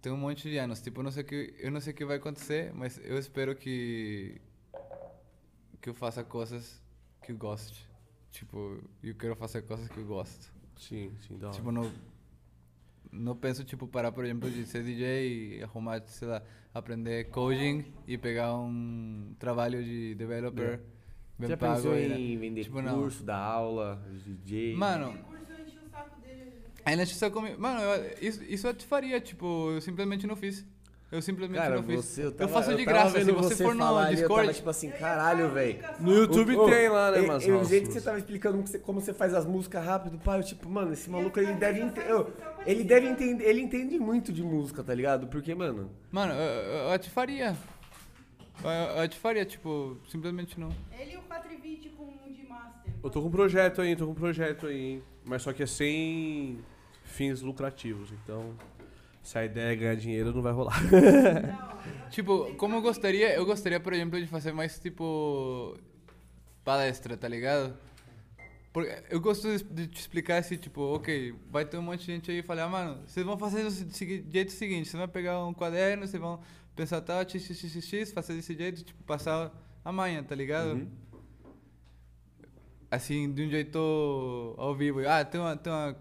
Tem 0.00 0.12
um 0.12 0.16
monte 0.16 0.48
de 0.48 0.56
anos. 0.56 0.80
Tipo, 0.80 1.00
eu 1.00 1.04
não 1.04 1.10
sei 1.10 1.22
o 1.22 1.26
que, 1.26 1.54
eu 1.58 1.70
não 1.70 1.80
sei 1.80 1.92
o 1.92 1.96
que 1.96 2.04
vai 2.06 2.16
acontecer, 2.16 2.72
mas 2.72 2.98
eu 3.04 3.18
espero 3.18 3.54
que. 3.54 4.40
que 5.82 5.90
eu 5.90 5.94
faça 5.94 6.24
coisas 6.24 6.80
que 7.22 7.32
eu 7.32 7.36
goste. 7.36 7.86
Tipo, 8.30 8.82
eu 9.02 9.14
quero 9.14 9.36
fazer 9.36 9.60
coisas 9.62 9.88
que 9.88 9.98
eu 9.98 10.06
gosto. 10.06 10.50
Sim, 10.78 11.12
sim, 11.26 11.38
hora. 11.42 11.52
Tipo, 11.52 11.70
não. 11.70 11.92
Não 13.10 13.34
penso, 13.36 13.64
tipo, 13.64 13.86
parar, 13.88 14.12
por 14.12 14.24
exemplo, 14.24 14.50
de 14.50 14.64
ser 14.66 14.82
DJ 14.82 15.58
e 15.58 15.62
arrumar, 15.62 16.02
sei 16.06 16.28
lá, 16.28 16.42
aprender 16.74 17.24
coding 17.30 17.84
e 18.06 18.18
pegar 18.18 18.54
um 18.56 19.34
trabalho 19.38 19.82
de 19.82 20.14
developer 20.14 20.80
bem 21.38 21.48
Já 21.48 21.56
pago. 21.56 21.74
pensou 21.76 21.92
aí, 21.92 22.08
né? 22.08 22.18
em 22.18 22.36
vender 22.38 22.64
Tipo, 22.64 22.82
não. 22.82 23.00
curso, 23.00 23.22
dar 23.24 23.38
aula, 23.38 24.02
DJ? 24.24 24.74
Mano, 24.76 25.12
Curso 25.24 25.52
eu 25.52 25.64
enchi 25.66 25.78
o 25.78 25.88
saco. 25.90 26.16
Aí 26.84 26.96
comigo. 27.30 27.60
Mano, 27.60 27.80
eu- 27.80 28.16
isso, 28.20 28.42
isso 28.44 28.66
eu 28.66 28.74
te 28.74 28.84
faria, 28.86 29.20
tipo, 29.20 29.70
eu 29.72 29.80
simplesmente 29.80 30.26
não 30.26 30.36
fiz. 30.36 30.64
Eu 31.10 31.22
simplesmente 31.22 31.58
Cara, 31.58 31.76
não 31.76 31.82
fiz. 31.84 32.04
você, 32.04 32.20
eu, 32.20 32.26
eu 32.26 32.32
tava, 32.32 32.52
faço 32.52 32.76
de 32.76 32.84
tava 32.84 32.98
graça. 32.98 33.24
Se 33.24 33.32
você 33.32 33.64
for 33.64 33.74
no 33.74 33.80
falar 33.82 34.00
ali, 34.02 34.10
eu 34.16 34.16
Discord. 34.18 34.42
tava 34.46 34.54
tipo 34.54 34.68
assim, 34.70 34.90
caralho, 34.90 35.48
velho. 35.50 35.78
No 36.00 36.14
YouTube 36.14 36.54
ô, 36.54 36.68
tem 36.68 36.88
lá, 36.90 37.10
né, 37.10 37.20
mas 37.22 37.46
e 37.46 37.50
O 37.50 37.64
jeito 37.64 37.86
que 37.86 37.94
você 37.94 38.00
tava 38.02 38.18
explicando 38.18 38.62
como 38.82 39.00
você, 39.00 39.14
faz 39.14 39.32
as 39.32 39.46
músicas 39.46 39.82
rápido, 39.82 40.18
pai, 40.18 40.38
eu 40.38 40.44
tipo, 40.44 40.68
mano, 40.68 40.92
esse 40.92 41.08
maluco 41.08 41.40
ele 41.40 41.54
deve 41.54 41.80
entender. 41.80 42.26
Ele 42.66 42.84
deve 42.84 43.06
entender. 43.08 43.44
Ele 43.44 43.62
entende 43.62 43.98
muito 43.98 44.30
de 44.30 44.42
música, 44.42 44.84
tá 44.84 44.92
ligado? 44.94 45.26
Porque, 45.28 45.54
mano. 45.54 45.90
Mano, 46.12 46.34
eu, 46.34 46.38
eu, 46.40 46.90
eu 46.90 46.98
te 46.98 47.08
faria. 47.08 47.56
Eu, 48.62 48.70
eu- 48.70 48.96
eu 49.02 49.08
te 49.08 49.16
faria, 49.18 49.46
tipo, 49.46 49.96
simplesmente 50.10 50.60
não. 50.60 50.68
Ele 50.98 51.12
e 51.14 51.16
o 51.16 51.22
420 51.22 51.88
com 51.90 52.02
um 52.04 52.32
de 52.34 52.46
master. 52.46 52.92
Eu 53.02 53.08
tô 53.08 53.22
com 53.22 53.28
um 53.28 53.30
projeto 53.30 53.80
aí, 53.80 53.96
tô 53.96 54.04
com 54.04 54.12
um 54.12 54.14
projeto 54.14 54.66
aí, 54.66 54.78
hein? 54.78 55.02
Mas 55.24 55.40
só 55.40 55.54
que 55.54 55.62
é 55.62 55.66
sem 55.66 56.58
fins 57.02 57.40
lucrativos, 57.40 58.10
então. 58.12 58.52
Se 59.22 59.38
a 59.38 59.44
ideia 59.44 59.72
é 59.72 59.76
ganhar 59.76 59.94
dinheiro, 59.96 60.32
não 60.32 60.42
vai 60.42 60.52
rolar. 60.52 60.78
Tipo, 62.10 62.54
como 62.54 62.76
eu 62.76 62.82
gostaria, 62.82 63.34
eu 63.34 63.44
gostaria, 63.44 63.78
por 63.78 63.92
exemplo, 63.92 64.18
de 64.18 64.26
fazer 64.26 64.52
mais 64.52 64.78
tipo 64.78 65.76
palestra, 66.64 67.16
tá 67.16 67.28
ligado? 67.28 67.76
Porque 68.72 69.02
eu 69.10 69.20
gosto 69.20 69.48
de, 69.64 69.86
te 69.86 70.00
explicar 70.00 70.38
assim, 70.38 70.56
tipo, 70.56 70.80
ok, 70.80 71.34
vai 71.50 71.64
ter 71.64 71.78
um 71.78 71.82
monte 71.82 72.00
de 72.00 72.06
gente 72.06 72.30
aí 72.30 72.38
e 72.38 72.42
falar, 72.42 72.64
ah, 72.64 72.68
mano, 72.68 73.02
vocês 73.06 73.24
vão 73.24 73.38
fazer 73.38 73.64
do 73.64 73.70
jeito 73.70 74.52
seguinte, 74.52 74.88
vocês 74.88 74.98
vão 74.98 75.08
pegar 75.08 75.44
um 75.44 75.54
caderno, 75.54 76.06
vocês 76.06 76.20
vão 76.20 76.40
pensar 76.76 77.00
tal, 77.00 77.20
x, 77.22 77.42
x, 77.42 77.58
x, 77.58 77.72
x, 77.72 77.84
x, 77.84 78.12
fazer 78.12 78.34
desse 78.34 78.54
jeito, 78.54 78.84
tipo, 78.84 79.02
passar 79.04 79.52
amanhã, 79.84 80.22
tá 80.22 80.34
ligado? 80.34 80.72
Uhum. 80.72 80.90
Assim, 82.90 83.32
de 83.32 83.46
um 83.46 83.50
jeito 83.50 84.54
ao 84.56 84.74
vivo. 84.74 85.00
Ah, 85.06 85.24
tem 85.24 85.40
uma, 85.40 85.56
tem 85.56 85.72
uma, 85.72 85.96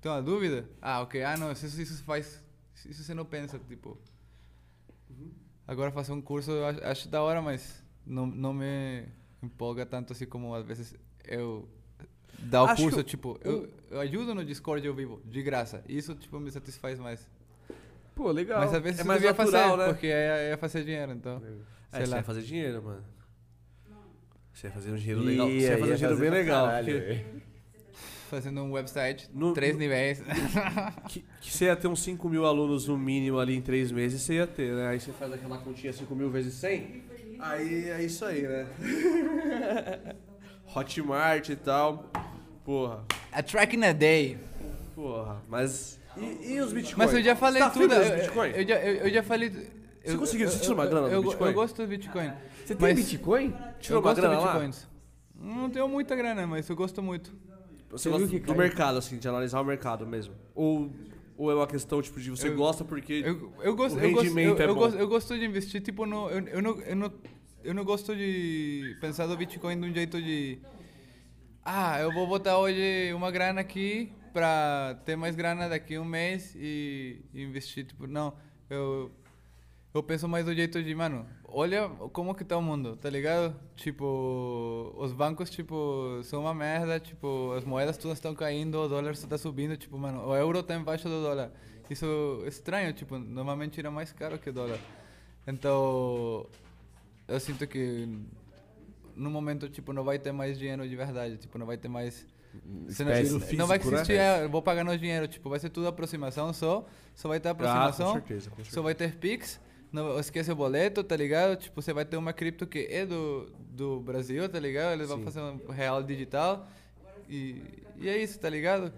tem 0.00 0.12
uma 0.12 0.22
dúvida? 0.22 0.68
Ah, 0.80 1.00
ok, 1.00 1.22
ah, 1.22 1.36
não, 1.36 1.52
isso, 1.52 1.66
isso 1.66 2.02
faz, 2.04 2.41
isso 2.88 3.02
você 3.02 3.14
não 3.14 3.24
pensa, 3.24 3.58
tipo... 3.58 3.98
Agora 5.66 5.90
fazer 5.92 6.12
um 6.12 6.20
curso 6.20 6.50
eu 6.50 6.66
acho, 6.66 6.84
acho 6.84 7.08
da 7.08 7.22
hora, 7.22 7.40
mas 7.40 7.82
não, 8.06 8.26
não 8.26 8.52
me 8.52 9.04
empolga 9.42 9.86
tanto 9.86 10.12
assim 10.12 10.26
como 10.26 10.54
às 10.54 10.64
vezes 10.66 10.94
eu 11.24 11.68
dar 12.38 12.64
o 12.64 12.66
Acho 12.66 12.82
curso, 12.82 13.02
tipo, 13.02 13.38
eu, 13.44 13.68
eu 13.90 14.00
ajudo 14.00 14.34
no 14.34 14.44
Discord 14.44 14.86
ao 14.86 14.94
vivo, 14.94 15.22
de 15.24 15.42
graça. 15.42 15.84
Isso, 15.88 16.14
tipo, 16.14 16.40
me 16.40 16.50
satisfaz 16.50 16.98
mais. 16.98 17.28
Pô, 18.14 18.30
legal. 18.30 18.60
Mas 18.60 18.74
às 18.74 18.82
vezes 18.82 19.00
É 19.00 19.04
mais 19.04 19.22
natural, 19.22 19.46
fazer, 19.46 19.76
né? 19.76 19.88
porque 19.88 20.06
é, 20.06 20.50
é 20.50 20.56
fazer 20.56 20.84
dinheiro, 20.84 21.12
então. 21.12 21.36
É, 21.36 21.96
Sei 21.96 22.06
você 22.06 22.10
lá. 22.10 22.16
vai 22.16 22.22
fazer 22.22 22.42
dinheiro, 22.42 22.82
mano. 22.82 23.04
Você 24.52 24.68
vai 24.68 24.74
fazer 24.74 24.92
um 24.92 24.96
dinheiro 24.96 25.20
legal. 25.20 25.48
Você 25.48 25.68
vai 25.68 25.78
fazer 25.78 25.92
um 25.92 25.96
dinheiro 25.96 26.18
bem 26.18 26.30
legal. 26.30 26.66
caralho, 26.66 26.98
porque. 26.98 27.42
Fazendo 28.32 28.62
um 28.62 28.72
website, 28.72 29.28
No- 29.34 29.52
três 29.52 29.74
no- 29.74 29.78
níveis. 29.80 30.22
que, 31.06 31.22
que 31.42 31.52
você 31.52 31.66
ia 31.66 31.76
ter 31.76 31.86
uns 31.86 32.02
5 32.02 32.30
mil 32.30 32.46
alunos 32.46 32.88
no 32.88 32.96
mínimo 32.96 33.38
ali 33.38 33.54
em 33.54 33.60
3 33.60 33.92
meses, 33.92 34.22
você 34.22 34.36
ia 34.36 34.46
ter, 34.46 34.72
né? 34.74 34.88
Aí 34.88 34.98
você 34.98 35.12
faz 35.12 35.30
aquela 35.34 35.58
continha 35.58 35.92
5 35.92 36.14
mil 36.16 36.30
vezes 36.30 36.54
100. 36.54 37.02
Aí 37.38 37.90
é 37.90 38.02
isso 38.02 38.24
aí, 38.24 38.40
né? 38.40 38.66
Hotmart 40.74 41.50
e 41.50 41.56
tal. 41.56 42.10
Porra, 42.64 43.04
A 43.30 43.42
track 43.42 43.76
in 43.76 43.84
a 43.84 43.92
day. 43.92 44.38
porra. 44.94 45.42
Mas. 45.46 46.00
E, 46.16 46.54
e 46.54 46.60
os 46.62 46.72
bitcoins? 46.72 46.96
Mas 46.96 47.12
eu 47.12 47.22
já 47.22 47.36
falei 47.36 47.60
tá 47.60 47.68
tudo. 47.68 47.92
Eu, 47.92 48.16
Bitcoin? 48.16 48.48
eu, 48.52 48.66
já, 48.66 48.76
eu, 48.80 48.94
eu 48.94 49.10
já 49.12 49.22
falei. 49.22 49.50
Você 49.50 49.66
eu- 50.04 50.18
conseguiu- 50.18 50.48
você 50.48 50.56
eu- 50.56 50.60
tira 50.62 50.74
uma 50.74 50.86
grana 50.86 51.08
do 51.10 51.14
eu, 51.16 51.22
Bitcoin? 51.22 51.48
Eu 51.48 51.54
gosto 51.54 51.82
do 51.82 51.86
Bitcoin. 51.86 52.32
Você 52.64 52.74
tem 52.74 52.94
Bitcoin? 52.94 53.54
Tirou 53.78 53.98
eu 53.98 54.02
uma 54.02 54.02
gosto 54.14 54.20
grana 54.22 54.38
lá? 54.38 54.52
bitcoins. 54.52 54.86
Não 55.38 55.68
tenho 55.68 55.86
muita 55.86 56.16
grana, 56.16 56.46
mas 56.46 56.66
eu 56.70 56.74
gosto 56.76 57.02
muito. 57.02 57.30
Você 57.92 58.08
Você 58.08 58.10
gosta 58.10 58.26
do 58.26 58.40
caiu? 58.40 58.56
mercado, 58.58 58.96
assim, 58.98 59.18
de 59.18 59.28
analisar 59.28 59.60
o 59.60 59.64
mercado 59.64 60.06
mesmo? 60.06 60.34
Ou, 60.54 60.90
ou 61.36 61.50
é 61.50 61.54
uma 61.54 61.66
questão, 61.66 62.00
tipo, 62.00 62.18
de 62.18 62.30
você 62.30 62.48
Eu- 62.48 62.56
gosta 62.56 62.84
porque. 62.84 63.22
Eu, 63.24 63.52
eu 63.62 63.76
gosto, 63.76 63.96
o 63.96 64.00
rendimento 64.00 64.58
eu, 64.60 64.66
é 64.66 64.70
eu 64.70 64.74
bom. 64.74 64.80
gosto, 64.80 64.98
eu 64.98 65.06
gosto 65.08 65.38
de 65.38 65.44
investir, 65.44 65.82
tipo, 65.82 66.06
no, 66.06 66.30
eu, 66.30 66.40
eu, 66.48 66.62
não, 66.62 66.80
eu, 66.80 66.96
não, 66.96 67.12
eu 67.62 67.74
não 67.74 67.84
gosto 67.84 68.16
de 68.16 68.96
pensar 69.00 69.26
do 69.26 69.36
Bitcoin 69.36 69.78
de 69.78 69.86
um 69.90 69.92
jeito 69.92 70.20
de... 70.22 70.58
Ah, 71.64 72.00
eu 72.00 72.10
vou 72.12 72.26
botar 72.26 72.58
hoje 72.58 73.12
uma 73.14 73.30
grana 73.30 73.60
aqui 73.60 74.10
pra 74.32 74.98
ter 75.04 75.14
mais 75.14 75.36
grana 75.36 75.68
daqui 75.68 75.94
a 75.96 76.00
um 76.00 76.04
mês 76.04 76.54
e, 76.56 77.20
e 77.34 77.42
investir, 77.42 77.84
tipo, 77.84 78.06
não. 78.06 78.32
Eu, 78.70 79.12
eu 79.94 80.02
penso 80.02 80.26
mais 80.26 80.46
do 80.46 80.54
jeito 80.54 80.82
de, 80.82 80.94
mano, 80.94 81.26
olha 81.54 81.88
como 82.12 82.34
que 82.34 82.44
tá 82.44 82.56
o 82.56 82.62
mundo, 82.62 82.96
tá 82.96 83.08
ligado? 83.10 83.54
Tipo, 83.76 84.92
os 84.96 85.12
bancos, 85.12 85.50
tipo, 85.50 86.20
são 86.24 86.40
uma 86.42 86.54
merda, 86.54 86.98
tipo, 86.98 87.52
as 87.52 87.64
moedas 87.64 87.96
todas 87.96 88.18
estão 88.18 88.34
caindo, 88.34 88.78
o 88.78 88.88
dólar 88.88 89.14
só 89.16 89.26
tá 89.26 89.36
subindo, 89.38 89.76
tipo, 89.76 89.98
mano, 89.98 90.26
o 90.26 90.34
euro 90.36 90.62
tá 90.62 90.74
embaixo 90.74 91.08
do 91.08 91.22
dólar. 91.22 91.52
Isso 91.90 92.42
é 92.44 92.48
estranho, 92.48 92.92
tipo, 92.92 93.18
normalmente 93.18 93.78
era 93.78 93.90
mais 93.90 94.12
caro 94.12 94.38
que 94.38 94.50
o 94.50 94.52
dólar. 94.52 94.78
Então, 95.46 96.46
eu 97.28 97.40
sinto 97.40 97.66
que 97.66 98.08
no 99.14 99.30
momento, 99.30 99.68
tipo, 99.68 99.92
não 99.92 100.04
vai 100.04 100.18
ter 100.18 100.32
mais 100.32 100.58
dinheiro 100.58 100.88
de 100.88 100.96
verdade, 100.96 101.36
tipo, 101.36 101.58
não 101.58 101.66
vai 101.66 101.76
ter 101.76 101.88
mais... 101.88 102.26
Você 102.86 103.02
não, 103.04 103.12
Espécie. 103.12 103.56
não 103.56 103.66
vai 103.66 103.78
Físico, 103.78 103.94
né? 103.94 104.02
existir, 104.02 104.18
é, 104.18 104.44
eu 104.44 104.48
vou 104.50 104.60
pagar 104.62 104.84
no 104.84 104.96
dinheiro, 104.98 105.26
tipo, 105.26 105.48
vai 105.48 105.58
ser 105.58 105.70
tudo 105.70 105.86
aproximação 105.88 106.52
só, 106.52 106.86
só 107.14 107.28
vai 107.28 107.40
ter 107.40 107.48
Ah, 107.48 107.54
com 107.54 107.62
aproximação, 107.62 108.12
certeza, 108.12 108.50
com 108.50 108.56
certeza. 108.56 108.74
só 108.74 108.82
vai 108.82 108.94
ter 108.94 109.16
Pix, 109.16 109.58
não 109.92 110.18
esquece 110.18 110.50
o 110.50 110.56
boleto, 110.56 111.04
tá 111.04 111.14
ligado? 111.14 111.56
Tipo, 111.56 111.82
você 111.82 111.92
vai 111.92 112.04
ter 112.04 112.16
uma 112.16 112.32
cripto 112.32 112.66
que 112.66 112.88
é 112.90 113.04
do, 113.04 113.52
do 113.70 114.00
Brasil, 114.00 114.48
tá 114.48 114.58
ligado? 114.58 114.94
Eles 114.94 115.08
vão 115.08 115.18
Sim. 115.18 115.24
fazer 115.24 115.40
um 115.40 115.70
real 115.70 116.02
digital 116.02 116.66
e, 117.28 117.62
e 117.98 118.08
é 118.08 118.16
isso, 118.16 118.40
tá 118.40 118.48
ligado? 118.48 118.92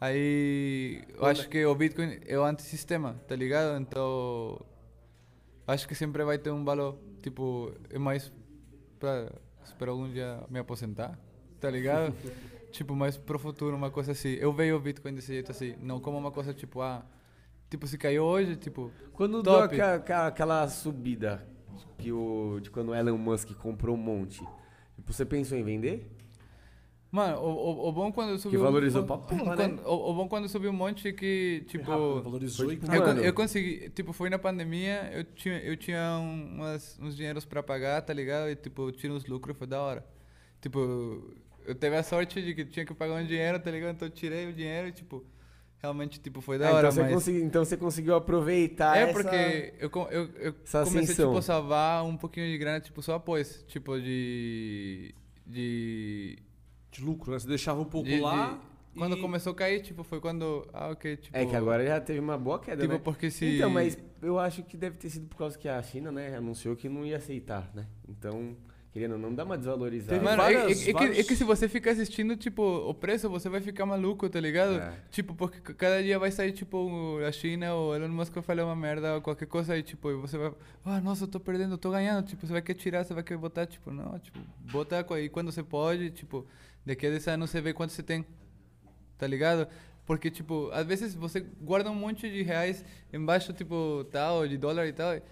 Aí, 0.00 1.02
eu 1.16 1.24
acho 1.26 1.48
que 1.48 1.64
o 1.64 1.74
Bitcoin 1.74 2.20
é 2.26 2.38
o 2.38 2.44
antissistema, 2.44 3.20
tá 3.26 3.34
ligado? 3.34 3.80
Então, 3.80 4.60
acho 5.66 5.88
que 5.88 5.94
sempre 5.94 6.22
vai 6.22 6.38
ter 6.38 6.50
um 6.50 6.64
valor, 6.64 6.96
tipo, 7.20 7.72
é 7.90 7.98
mais 7.98 8.32
pra, 9.00 9.32
espero 9.64 9.92
algum 9.92 10.08
dia 10.08 10.40
me 10.48 10.58
aposentar, 10.58 11.18
tá 11.58 11.68
ligado? 11.68 12.14
tipo, 12.70 12.94
mais 12.94 13.16
pro 13.16 13.38
futuro, 13.38 13.74
uma 13.74 13.90
coisa 13.90 14.12
assim. 14.12 14.34
Eu 14.34 14.52
vejo 14.52 14.76
o 14.76 14.80
Bitcoin 14.80 15.14
desse 15.14 15.32
jeito 15.32 15.50
assim, 15.50 15.74
não 15.80 15.98
como 15.98 16.16
uma 16.16 16.30
coisa 16.30 16.54
tipo, 16.54 16.80
ah, 16.80 17.04
tipo, 17.70 17.86
se 17.86 17.96
caiu 17.98 18.22
hoje, 18.24 18.56
tipo, 18.56 18.90
Quando 19.12 19.42
deu 19.42 19.52
Top. 19.52 19.74
aquela, 19.74 19.94
aquela- 19.96 20.26
aquela 20.28 20.68
subida 20.68 21.46
que 21.98 22.12
o, 22.12 22.60
de 22.60 22.70
quando 22.70 22.90
o 22.90 22.94
Elon 22.94 23.16
Musk 23.18 23.50
comprou 23.54 23.96
um 23.96 23.98
monte, 24.00 24.38
tipo, 24.96 25.12
você 25.12 25.24
pensou 25.24 25.56
em 25.58 25.62
vender? 25.64 26.10
Mano, 27.10 27.38
o, 27.38 27.48
o, 27.48 27.88
o 27.88 27.92
bom 27.92 28.12
quando 28.12 28.38
subiu. 28.38 28.60
valorizou 28.60 29.02
quando- 29.02 29.26
pra 29.26 29.36
porra, 29.38 29.56
né? 29.56 29.78
o, 29.86 30.10
o 30.10 30.14
bom 30.14 30.28
quando 30.28 30.46
subiu 30.46 30.70
um 30.70 30.74
monte 30.74 31.10
que, 31.10 31.64
tipo. 31.66 31.86
Valorizou 32.20 32.70
e 32.70 32.78
Eu, 33.18 33.24
eu 33.24 33.32
consegui, 33.32 33.88
tipo, 33.90 34.12
foi 34.12 34.28
na 34.28 34.38
pandemia, 34.38 35.10
eu 35.14 35.24
tinha, 35.24 35.58
eu 35.60 35.74
tinha 35.74 36.18
um- 36.20 36.56
umas, 36.56 36.98
uns 37.00 37.16
dinheiros 37.16 37.46
pra 37.46 37.62
pagar, 37.62 38.02
tá 38.02 38.12
ligado? 38.12 38.50
E, 38.50 38.56
tipo, 38.56 38.82
eu 38.88 38.92
tinha 38.92 39.10
uns 39.10 39.24
lucros, 39.24 39.56
foi 39.56 39.66
da 39.66 39.80
hora. 39.80 40.06
Tipo, 40.60 41.32
eu 41.66 41.74
teve 41.74 41.96
a 41.96 42.02
sorte 42.02 42.42
de 42.42 42.54
que 42.54 42.66
tinha 42.66 42.84
que 42.84 42.92
pagar 42.92 43.14
um 43.14 43.24
dinheiro, 43.26 43.58
tá 43.58 43.70
ligado? 43.70 43.94
Então 43.94 44.06
eu 44.08 44.12
tirei 44.12 44.46
o 44.46 44.52
dinheiro 44.52 44.88
e, 44.88 44.92
tipo, 44.92 45.24
realmente, 45.80 46.20
tipo, 46.20 46.40
foi 46.40 46.58
da 46.58 46.68
Ah, 46.68 46.72
hora, 46.74 46.88
então, 46.88 46.92
você 46.92 47.00
mas... 47.02 47.12
consegui- 47.14 47.42
então 47.42 47.64
você 47.64 47.76
conseguiu 47.76 48.14
aproveitar 48.16 48.96
É, 48.96 49.02
essa... 49.04 49.12
porque 49.12 49.74
eu, 49.78 49.90
eu, 50.10 50.24
eu 50.36 50.54
essa 50.64 50.84
comecei, 50.84 51.00
ascensão. 51.14 51.26
tipo, 51.28 51.38
a 51.38 51.42
salvar 51.42 52.04
um 52.04 52.16
pouquinho 52.16 52.46
de 52.46 52.58
grana, 52.58 52.80
tipo, 52.80 53.00
só 53.02 53.14
após, 53.14 53.64
tipo, 53.68 53.98
de... 54.00 55.14
de 55.46 56.38
De 56.90 57.02
lucro, 57.04 57.32
né? 57.32 57.38
Você 57.38 57.46
deixava 57.48 57.80
um 57.80 57.84
pouco 57.84 58.08
de- 58.08 58.16
de- 58.16 58.20
lá. 58.20 58.60
quando 58.96 59.16
e- 59.16 59.20
começou 59.20 59.52
a 59.52 59.54
cair, 59.54 59.80
tipo, 59.82 60.02
foi 60.02 60.20
quando, 60.20 60.66
ah, 60.72 60.88
ok, 60.90 61.16
tipo... 61.16 61.36
É 61.36 61.46
que 61.46 61.54
agora 61.54 61.86
já 61.86 62.00
teve 62.00 62.18
uma 62.18 62.36
boa 62.36 62.58
queda, 62.58 62.82
Tipo, 62.82 62.94
né? 62.94 63.00
porque 63.04 63.30
se... 63.30 63.56
Então, 63.56 63.70
mas 63.70 63.96
eu 64.20 64.38
acho 64.38 64.62
que 64.64 64.76
deve 64.76 64.96
ter 64.98 65.08
sido 65.10 65.28
por 65.28 65.36
causa 65.36 65.56
que 65.56 65.68
a 65.68 65.80
China, 65.82 66.10
né, 66.10 66.34
anunciou 66.36 66.74
que 66.74 66.88
não 66.88 67.06
ia 67.06 67.18
aceitar, 67.18 67.70
né? 67.74 67.86
Então, 68.08 68.56
querendo 68.92 69.12
ou 69.12 69.18
não, 69.18 69.34
dá 69.34 69.44
uma 69.44 69.56
desvalorizada. 69.56 70.20
Mano, 70.20 70.42
é- 70.42 70.54
várias- 70.54 70.86
é, 70.86 70.90
é 70.90 70.94
que, 70.94 71.04
é 71.20 71.22
que 71.24 71.36
se 71.36 71.44
você 71.44 71.68
ficar 71.68 71.90
assistindo, 71.92 72.36
tipo, 72.36 72.62
o 72.62 72.94
preço, 72.94 73.28
você 73.28 73.48
vai 73.48 73.60
ficar 73.60 73.84
maluco, 73.86 74.28
tá 74.28 74.40
ligado? 74.40 74.76
É. 74.78 74.92
Tipo, 75.10 75.34
porque 75.34 75.74
cada 75.74 76.02
dia 76.02 76.18
vai 76.18 76.30
sair, 76.30 76.52
tipo, 76.52 77.18
a 77.26 77.30
China 77.30 77.74
ou 77.74 77.94
Elon 77.94 78.08
Musk 78.08 78.32
vai 78.34 78.42
falar 78.42 78.64
uma 78.64 78.74
merda 78.74 79.14
ou 79.16 79.20
qualquer 79.20 79.46
coisa 79.46 79.74
aí, 79.74 79.82
tipo, 79.82 80.10
e 80.10 80.14
você 80.14 80.36
vai, 80.38 80.52
ah, 80.84 81.00
nossa, 81.00 81.24
eu 81.24 81.28
tô 81.28 81.38
perdendo, 81.38 81.74
eu 81.74 81.78
tô 81.78 81.90
ganhando, 81.90 82.26
tipo, 82.26 82.46
você 82.46 82.52
vai 82.52 82.62
querer 82.62 82.78
tirar, 82.78 83.04
você 83.04 83.14
vai 83.14 83.22
querer 83.22 83.38
botar, 83.38 83.66
tipo, 83.66 83.90
não, 83.92 84.18
tipo, 84.18 84.38
bota 84.72 85.04
aí 85.14 85.28
quando 85.28 85.52
você 85.52 85.62
pode, 85.62 86.10
tipo, 86.10 86.46
daqui 86.84 87.06
a 87.06 87.10
10 87.10 87.28
anos 87.28 87.50
você 87.50 87.60
vê 87.60 87.72
quanto 87.72 87.92
você 87.92 88.02
tem, 88.02 88.24
tá 89.18 89.26
ligado? 89.26 89.68
Porque, 90.06 90.30
tipo, 90.30 90.70
às 90.72 90.86
vezes 90.86 91.14
você 91.14 91.40
guarda 91.60 91.90
um 91.90 91.94
monte 91.94 92.30
de 92.30 92.42
reais 92.42 92.82
embaixo, 93.12 93.52
tipo, 93.52 94.04
tal, 94.10 94.48
de 94.48 94.56
dólar 94.56 94.86
e 94.86 94.92
tal, 94.94 95.14
e 95.14 95.22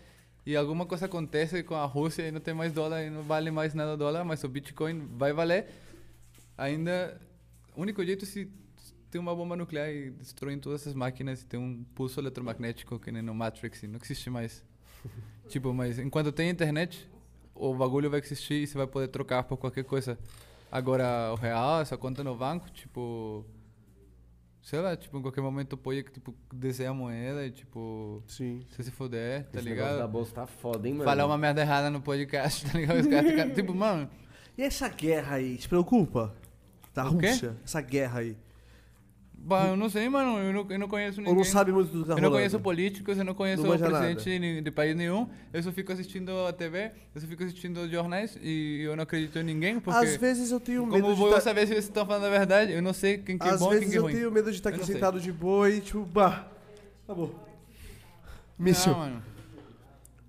alguma 0.55 0.86
coisa 0.86 1.07
acontece 1.07 1.62
com 1.65 1.75
a 1.75 1.84
Rússia 1.84 2.28
e 2.28 2.31
não 2.31 2.41
tem 2.41 2.55
mais 2.55 2.73
dólar 2.73 3.02
e 3.02 3.10
não 3.10 3.23
vale 3.23 3.50
mais 3.50 3.75
nada 3.75 3.94
o 3.94 3.97
dólar, 3.97 4.25
mas 4.25 4.44
o 4.44 4.49
Bitcoin 4.49 5.08
vai 5.16 5.33
valer. 5.33 5.66
Ainda, 6.57 7.20
o 7.75 7.83
único 7.83 8.05
jeito 8.05 8.25
é 8.25 8.28
se 8.28 8.49
tem 9.10 9.20
uma 9.20 9.34
bomba 9.34 9.57
nuclear 9.57 9.91
e 9.91 10.10
destruem 10.10 10.58
todas 10.58 10.83
essas 10.83 10.94
máquinas 10.94 11.42
e 11.42 11.47
tem 11.47 11.58
um 11.58 11.84
pulso 11.94 12.20
eletromagnético 12.20 12.99
que 12.99 13.10
nem 13.10 13.23
no 13.23 13.34
Matrix 13.34 13.83
e 13.83 13.89
não 13.89 13.99
existe 14.00 14.31
mais. 14.31 14.62
tipo, 15.49 15.73
mas 15.73 15.99
enquanto 15.99 16.31
tem 16.31 16.49
internet, 16.49 17.10
o 17.52 17.75
bagulho 17.75 18.08
vai 18.08 18.20
existir 18.20 18.62
e 18.62 18.66
você 18.66 18.78
vai 18.78 18.86
poder 18.86 19.08
trocar 19.08 19.42
por 19.42 19.57
qualquer 19.57 19.84
coisa. 19.84 20.18
Agora, 20.70 21.33
o 21.33 21.36
real, 21.36 21.81
essa 21.81 21.97
conta 21.97 22.23
no 22.23 22.36
banco, 22.36 22.70
tipo... 22.70 23.44
Sei 24.67 24.81
lá, 24.81 24.97
tipo, 24.97 25.17
em 25.17 25.23
qualquer 25.23 25.41
momento 25.41 25.77
pode, 25.77 26.03
tipo, 26.03 26.35
descer 26.53 26.86
a 26.86 26.93
moeda 26.93 27.47
e, 27.47 27.53
tipo... 27.53 28.20
Sim. 28.27 28.67
Se 28.70 28.83
se 28.83 28.91
fuder, 28.91 29.45
tá 29.45 29.61
Esse 29.61 29.69
ligado? 29.69 29.97
da 29.97 30.09
bolsa 30.09 30.35
tá 30.35 30.45
foda, 30.45 30.89
hein, 30.89 30.95
mano? 30.95 31.05
Falar 31.05 31.25
uma 31.25 31.39
merda 31.39 31.61
errada 31.61 31.89
no 31.89 32.01
podcast, 32.01 32.67
tá 32.67 32.77
ligado? 32.77 32.99
Os 32.99 33.07
caras 33.07 33.31
ficam, 33.31 33.51
tipo, 33.51 33.73
mano... 33.73 34.11
E 34.59 34.62
essa 34.65 34.89
guerra 34.89 35.36
aí, 35.36 35.57
te 35.57 35.69
preocupa? 35.69 36.35
Da 36.93 37.05
quê? 37.05 37.31
Rússia? 37.31 37.57
Essa 37.65 37.81
guerra 37.81 38.19
aí. 38.19 38.36
Bah, 39.39 39.69
eu 39.69 39.77
não 39.77 39.89
sei, 39.89 40.09
mano. 40.09 40.39
Eu 40.39 40.53
não, 40.53 40.67
eu 40.71 40.79
não 40.79 40.89
conheço 40.89 41.19
ninguém. 41.19 41.33
Ou 41.33 41.37
não 41.39 41.45
sabe 41.45 41.71
muito 41.71 41.93
do 41.93 42.03
que 42.03 42.07
tá 42.09 42.15
Eu 42.15 42.17
não 42.17 42.23
rolando? 42.23 42.37
conheço 42.37 42.59
políticos, 42.59 43.17
eu 43.17 43.25
não 43.25 43.33
conheço 43.35 43.63
Não 43.63 43.71
manja 43.71 43.87
presidente 43.87 44.39
nada. 44.41 44.63
de 44.63 44.71
país 44.73 44.97
nenhum. 44.97 45.29
Eu 45.53 45.63
só 45.63 45.71
fico 45.71 45.93
assistindo 45.93 46.33
a 46.47 46.53
TV, 46.53 46.91
eu 47.15 47.21
só 47.21 47.27
fico 47.29 47.45
assistindo 47.45 47.89
jornais 47.89 48.37
e 48.43 48.81
eu 48.83 48.97
não 48.97 49.05
acredito 49.05 49.39
em 49.39 49.45
ninguém, 49.45 49.79
porque... 49.79 50.05
Às 50.05 50.17
vezes 50.17 50.51
eu 50.51 50.59
tenho 50.59 50.85
medo 50.85 51.01
Como 51.01 51.15
de 51.15 51.21
vou 51.21 51.29
eu 51.29 51.35
tá- 51.35 51.41
saber 51.41 51.65
se 51.67 51.75
eles 51.75 51.85
estão 51.85 52.05
falando 52.05 52.25
a 52.25 52.31
verdade? 52.31 52.73
Eu 52.73 52.83
não 52.83 52.93
sei 52.93 53.19
quem 53.19 53.39
que 53.39 53.47
é 53.47 53.51
Às 53.51 53.61
bom 53.61 53.67
e 53.67 53.79
quem 53.79 53.79
vezes 53.81 53.91
que 53.93 53.97
é 53.97 53.99
eu 53.99 54.03
ruim. 54.03 54.15
tenho 54.15 54.33
medo 54.33 54.51
de 54.51 54.57
estar 54.57 54.71
Eu 54.71 54.77
aqui 54.77 54.87
sentado 54.87 55.21
de 55.21 55.31
boa 55.31 55.71
e 55.71 55.81
tipo, 55.81 56.05
bah, 56.05 56.49
acabou. 57.05 57.33
Míssil. 58.59 58.93
Não, 58.93 58.99
mano. 58.99 59.23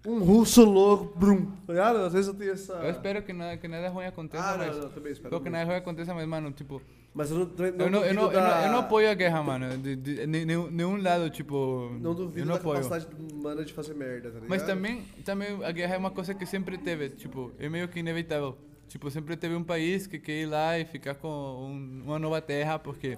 Um 0.10 0.20
russo 0.24 0.64
louco, 0.64 1.20
brum. 1.20 1.52
Tá 1.66 1.74
ligado? 1.74 1.98
Às 1.98 2.14
vezes 2.14 2.28
eu 2.30 2.34
tenho 2.34 2.54
essa... 2.54 2.74
Eu 2.76 2.92
espero 2.92 3.22
que 3.22 3.34
nada, 3.34 3.58
que 3.58 3.68
nada 3.68 3.90
ruim 3.90 4.06
aconteça, 4.06 4.42
Ah, 4.54 4.58
mas... 4.58 4.76
não, 4.78 4.84
não, 4.84 4.90
também 4.90 5.12
espero. 5.12 5.42
Que 5.42 5.50
nada 5.50 5.66
ruim 5.66 5.76
aconteça, 5.76 6.14
mas, 6.14 6.26
mano, 6.26 6.50
tipo... 6.52 6.82
Mas 7.14 7.30
eu 7.30 7.40
não, 7.40 7.46
também 7.48 7.72
eu, 7.78 7.90
não, 7.90 8.06
eu, 8.06 8.14
não, 8.14 8.32
eu, 8.32 8.40
não, 8.40 8.48
da- 8.48 8.66
eu 8.68 8.72
não 8.72 8.80
apoio 8.80 9.12
a 9.12 9.14
guerra, 9.14 9.44
mano. 9.44 9.78
De, 9.78 9.96
de, 9.98 10.26
ne- 10.26 10.46
nenhum, 10.46 11.02
lado, 11.02 11.30
tipo... 11.30 11.90
Não 12.00 12.12
eu 12.12 12.16
duvido 12.16 12.46
não 12.48 12.54
da 12.56 12.60
apoio. 12.62 12.82
capacidade 12.82 13.08
humana 13.34 13.66
de 13.66 13.74
fazer 13.74 13.94
merda, 13.96 14.30
tá 14.30 14.36
ligado? 14.36 14.50
Mas 14.50 14.64
também, 14.64 15.02
também 15.26 15.62
a 15.66 15.72
guerra 15.74 15.96
é 15.96 15.98
uma 15.98 16.12
coisa 16.12 16.34
que 16.34 16.46
sempre 16.46 16.78
teve, 16.78 17.10
tipo, 17.10 17.52
é 17.60 17.68
meio 17.68 17.90
que 17.90 18.00
inevitável. 18.00 18.58
Tipo, 18.88 19.12
sempre 19.12 19.36
teve 19.36 19.56
um 19.56 19.64
país 19.64 20.08
que 20.08 20.18
quer 20.20 20.44
ir 20.44 20.46
lá 20.46 20.80
e 20.80 20.86
ficar 20.86 21.16
com 21.16 21.28
um- 21.28 22.04
uma 22.06 22.18
nova 22.18 22.40
terra, 22.40 22.80
porque... 22.80 23.18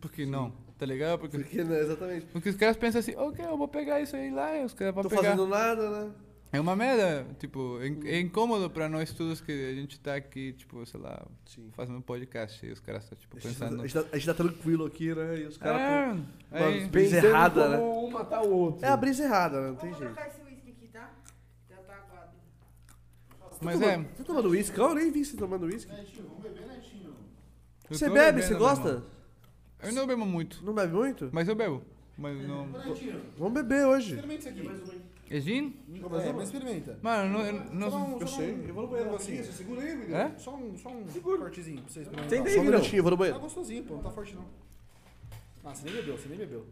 Porque 0.00 0.26
não, 0.26 0.52
tá 0.78 0.86
ligado? 0.86 1.18
Porque, 1.18 1.38
Porque, 1.38 1.64
né, 1.64 1.80
exatamente. 1.80 2.26
porque 2.26 2.48
os 2.48 2.56
caras 2.56 2.76
pensam 2.76 3.00
assim, 3.00 3.14
ok, 3.16 3.44
eu 3.44 3.56
vou 3.56 3.68
pegar 3.68 4.00
isso 4.00 4.14
aí 4.16 4.30
lá, 4.30 4.56
e 4.56 4.64
os 4.64 4.74
caras 4.74 4.94
vão 4.94 5.02
Tô 5.02 5.08
pegar... 5.08 5.22
fazendo 5.22 5.46
nada, 5.46 5.90
né? 5.90 6.12
É 6.52 6.60
uma 6.60 6.76
merda, 6.76 7.26
tipo, 7.40 7.80
é, 7.80 8.10
é 8.10 8.20
incômodo 8.20 8.70
pra 8.70 8.88
nós 8.88 9.12
todos 9.12 9.40
que 9.40 9.50
a 9.50 9.74
gente 9.74 9.98
tá 9.98 10.14
aqui, 10.14 10.52
tipo, 10.52 10.86
sei 10.86 11.00
lá, 11.00 11.26
Sim. 11.46 11.68
fazendo 11.72 12.00
podcast 12.00 12.64
e 12.64 12.70
os 12.70 12.78
caras 12.78 13.02
estão, 13.02 13.18
tipo, 13.18 13.36
tá, 13.36 13.42
pensando... 13.48 13.80
a, 13.82 13.86
gente 13.88 13.92
tá, 13.94 14.04
a 14.12 14.16
gente 14.16 14.26
tá 14.26 14.34
tranquilo 14.34 14.86
aqui, 14.86 15.12
né? 15.12 15.40
E 15.40 15.46
os 15.46 15.56
caras 15.58 15.80
É, 15.80 16.04
tão... 16.04 16.26
aí- 16.52 16.74
Mano, 16.78 16.88
brisa 16.90 17.16
errada, 17.16 17.68
né? 17.70 17.78
um 17.78 18.08
matar 18.08 18.42
o 18.42 18.52
outro. 18.52 18.86
É 18.86 18.88
a 18.88 18.96
brisa 18.96 19.24
errada, 19.24 19.60
né? 19.60 19.68
Não 19.70 19.76
tem 19.76 19.90
jeito. 19.94 20.04
trocar 20.14 20.28
esse 20.28 20.40
uísque 20.42 20.70
aqui, 20.70 20.88
tá? 20.92 21.10
Tá 21.68 21.76
mas 23.60 23.80
Tá 23.80 23.86
é... 23.86 23.96
Você 23.98 24.04
tá 24.18 24.24
tomando 24.24 24.48
uísque? 24.50 24.78
Eu 24.78 24.94
nem 24.94 25.10
vi 25.10 25.24
você 25.24 25.36
tomando 25.36 25.66
uísque. 25.66 25.90
Vamos 25.90 26.40
beber, 26.40 26.66
Netinho. 26.68 27.14
Você 27.90 28.08
bebe? 28.08 28.40
bebendo, 28.40 28.46
Você 28.46 28.54
gosta? 28.54 29.02
Eu 29.86 29.92
não 29.92 30.06
bebo 30.06 30.24
muito, 30.26 30.64
Não 30.64 30.74
bebe 30.74 30.92
muito? 30.94 31.28
mas 31.32 31.48
eu 31.48 31.54
bebo. 31.54 31.82
Mas 32.16 32.46
não... 32.46 32.66
Netinho, 32.68 33.20
Vamos 33.36 33.54
beber 33.54 33.86
hoje. 33.86 34.14
experimenta 34.14 34.48
isso 34.50 34.90
aqui. 34.90 35.00
É 35.30 35.40
gin? 35.40 35.74
É, 36.22 36.32
mas 36.32 36.44
experimenta. 36.48 36.98
Mano, 37.02 37.38
eu 37.40 37.52
não... 37.72 37.86
eu 37.86 37.90
Só 37.90 37.98
não 37.98 38.06
um- 38.16 38.20
Eu 38.20 38.26
só 38.26 38.36
sei. 38.36 38.54
um- 38.54 38.62
Eu 38.68 38.74
vou 38.74 38.82
no 38.84 38.88
banheiro 38.88 39.08
um 39.08 39.12
negocinho. 39.12 39.44
Você 39.44 39.52
segura 39.52 39.80
aí, 39.80 39.94
William. 39.98 40.16
É? 40.16 40.34
Só 40.38 40.54
um, 40.54 40.76
só 40.76 40.90
um 40.90 41.04
cortezinho 41.20 41.82
pra 41.82 41.90
você 41.90 42.00
experimentar. 42.02 42.30
Senta 42.30 42.48
aí, 42.48 42.54
Só 42.54 42.60
um 42.60 42.62
Virão. 42.64 42.78
minutinho, 42.78 42.98
eu 43.00 43.02
vou 43.02 43.10
no 43.10 43.16
Tá 43.16 43.20
banheiro. 43.20 43.40
gostosinho, 43.40 43.82
pô. 43.84 43.94
Não 43.94 44.02
tá 44.02 44.10
forte, 44.10 44.34
não. 44.36 44.44
Ah, 45.64 45.74
você 45.74 45.84
nem 45.86 45.94
bebeu, 45.94 46.16
você 46.18 46.28
nem 46.28 46.38
bebeu. 46.38 46.66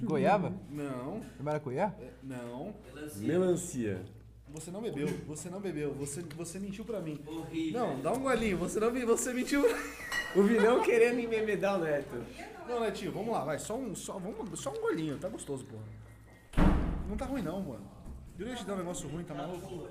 Goiaba? 0.00 0.52
Não, 0.70 1.20
Maracujá? 1.40 1.94
é, 2.00 2.10
não. 2.22 2.74
Melancia. 3.16 4.02
Você 4.54 4.70
não 4.70 4.80
bebeu, 4.80 5.08
você 5.26 5.50
não 5.50 5.60
bebeu. 5.60 5.92
Você, 5.94 6.22
você 6.36 6.60
mentiu 6.60 6.84
pra 6.84 7.00
mim. 7.00 7.20
Não, 7.72 8.00
dá 8.00 8.12
um 8.12 8.20
golinho. 8.20 8.56
Você, 8.58 8.78
não, 8.78 8.92
você 9.04 9.34
mentiu. 9.34 9.64
O 10.36 10.42
vilão 10.44 10.80
querendo 10.80 11.18
embebedar 11.18 11.76
o 11.76 11.82
Neto. 11.82 12.24
Não, 12.68 12.78
Netinho, 12.78 13.10
vamos 13.10 13.34
lá, 13.34 13.44
vai. 13.44 13.58
Só 13.58 13.74
um, 13.74 13.96
só, 13.96 14.12
vamos, 14.12 14.60
só 14.60 14.70
um 14.70 14.80
golinho. 14.80 15.18
Tá 15.18 15.28
gostoso, 15.28 15.64
porra. 15.64 15.82
Não 17.08 17.16
tá 17.16 17.24
ruim, 17.26 17.42
não, 17.42 17.60
mano. 17.60 17.84
Eu 18.38 18.46
ia 18.46 18.54
te 18.54 18.64
dar 18.64 18.74
um 18.74 18.78
negócio 18.78 19.08
ruim, 19.08 19.24
tá 19.24 19.34
maluco? 19.34 19.88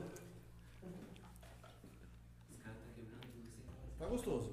Tá 4.00 4.06
gostoso. 4.06 4.50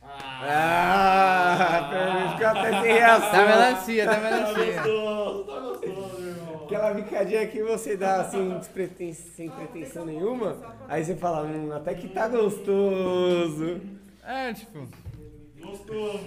Ah, 0.00 1.88
pelo 1.90 2.30
ficou 2.30 2.46
até 2.46 2.80
sem 2.80 2.92
reação. 2.94 3.30
Tá 3.30 3.44
melancia, 3.44 4.06
tá 4.06 4.20
melancia. 4.20 4.82
Aquela 6.66 6.92
bicadinha 6.94 7.46
que 7.46 7.62
você 7.62 7.96
dá 7.96 8.22
assim, 8.22 8.58
despreten- 8.58 9.12
sem 9.14 9.48
pretensão 9.48 10.04
nenhuma, 10.04 10.56
aí 10.88 11.04
você 11.04 11.14
fala, 11.14 11.46
hum, 11.46 11.72
até 11.72 11.94
que 11.94 12.08
tá 12.08 12.26
gostoso. 12.28 13.80
É, 14.24 14.52
tipo... 14.52 14.88
Gostoso, 15.60 16.18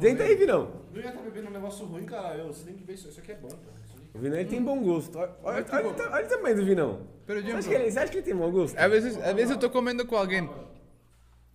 Tenta 0.00 0.22
aí, 0.24 0.34
Vinão. 0.36 0.70
Não 0.92 1.00
ia 1.00 1.08
estar 1.08 1.22
bebendo 1.22 1.48
um 1.48 1.52
negócio 1.52 1.84
ruim, 1.86 2.04
cara. 2.04 2.36
Eu, 2.36 2.48
você 2.48 2.64
tem 2.64 2.74
que 2.74 2.82
ver 2.84 2.94
isso. 2.94 3.08
Isso 3.08 3.20
aqui 3.20 3.32
é 3.32 3.36
bom. 3.36 3.46
Isso 3.48 3.56
aqui- 3.56 4.08
O 4.14 4.18
Vinão 4.18 4.36
ele 4.38 4.48
tem 4.48 4.62
bom 4.62 4.80
gosto. 4.82 5.16
Olha, 5.18 5.30
olha, 5.42 5.66
olha 5.72 5.88
o 5.88 5.94
ta- 5.94 6.10
olha 6.12 6.26
o 6.26 6.28
tamanho 6.28 6.56
do 6.56 6.64
Vinão. 6.64 7.00
Você 7.26 7.32
acha, 7.52 7.68
que 7.68 7.74
ele, 7.74 7.90
você 7.90 7.98
acha 7.98 8.10
que 8.12 8.18
ele 8.18 8.24
tem 8.24 8.34
bom 8.36 8.50
gosto? 8.50 8.76
às 8.76 8.90
vezes, 8.90 9.16
às 9.22 9.34
vezes 9.34 9.50
eu 9.50 9.58
tô 9.58 9.68
comendo 9.70 10.04
com 10.06 10.16
alguém 10.16 10.48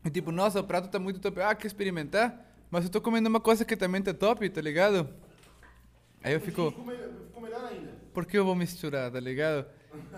e 0.05 0.09
tipo, 0.09 0.31
nossa, 0.31 0.59
o 0.59 0.63
prato 0.63 0.87
tá 0.87 0.99
muito 0.99 1.19
top. 1.19 1.41
Ah, 1.41 1.53
quer 1.55 1.67
experimentar? 1.67 2.52
Mas 2.73 2.85
eu 2.85 2.89
tô 2.89 2.99
comendo 2.99 3.29
uma 3.29 3.39
coisa 3.39 3.63
que 3.63 3.77
também 3.77 4.01
tá 4.01 4.15
top, 4.15 4.49
tá 4.49 4.59
ligado? 4.59 5.07
Aí 6.23 6.33
eu 6.33 6.41
fico, 6.41 6.71
Ficou 6.71 6.83
melhor, 7.43 7.65
ainda. 7.69 7.91
por 8.11 8.25
que 8.25 8.35
eu 8.35 8.43
vou 8.43 8.55
misturar, 8.55 9.11
tá 9.11 9.19
ligado? 9.19 9.63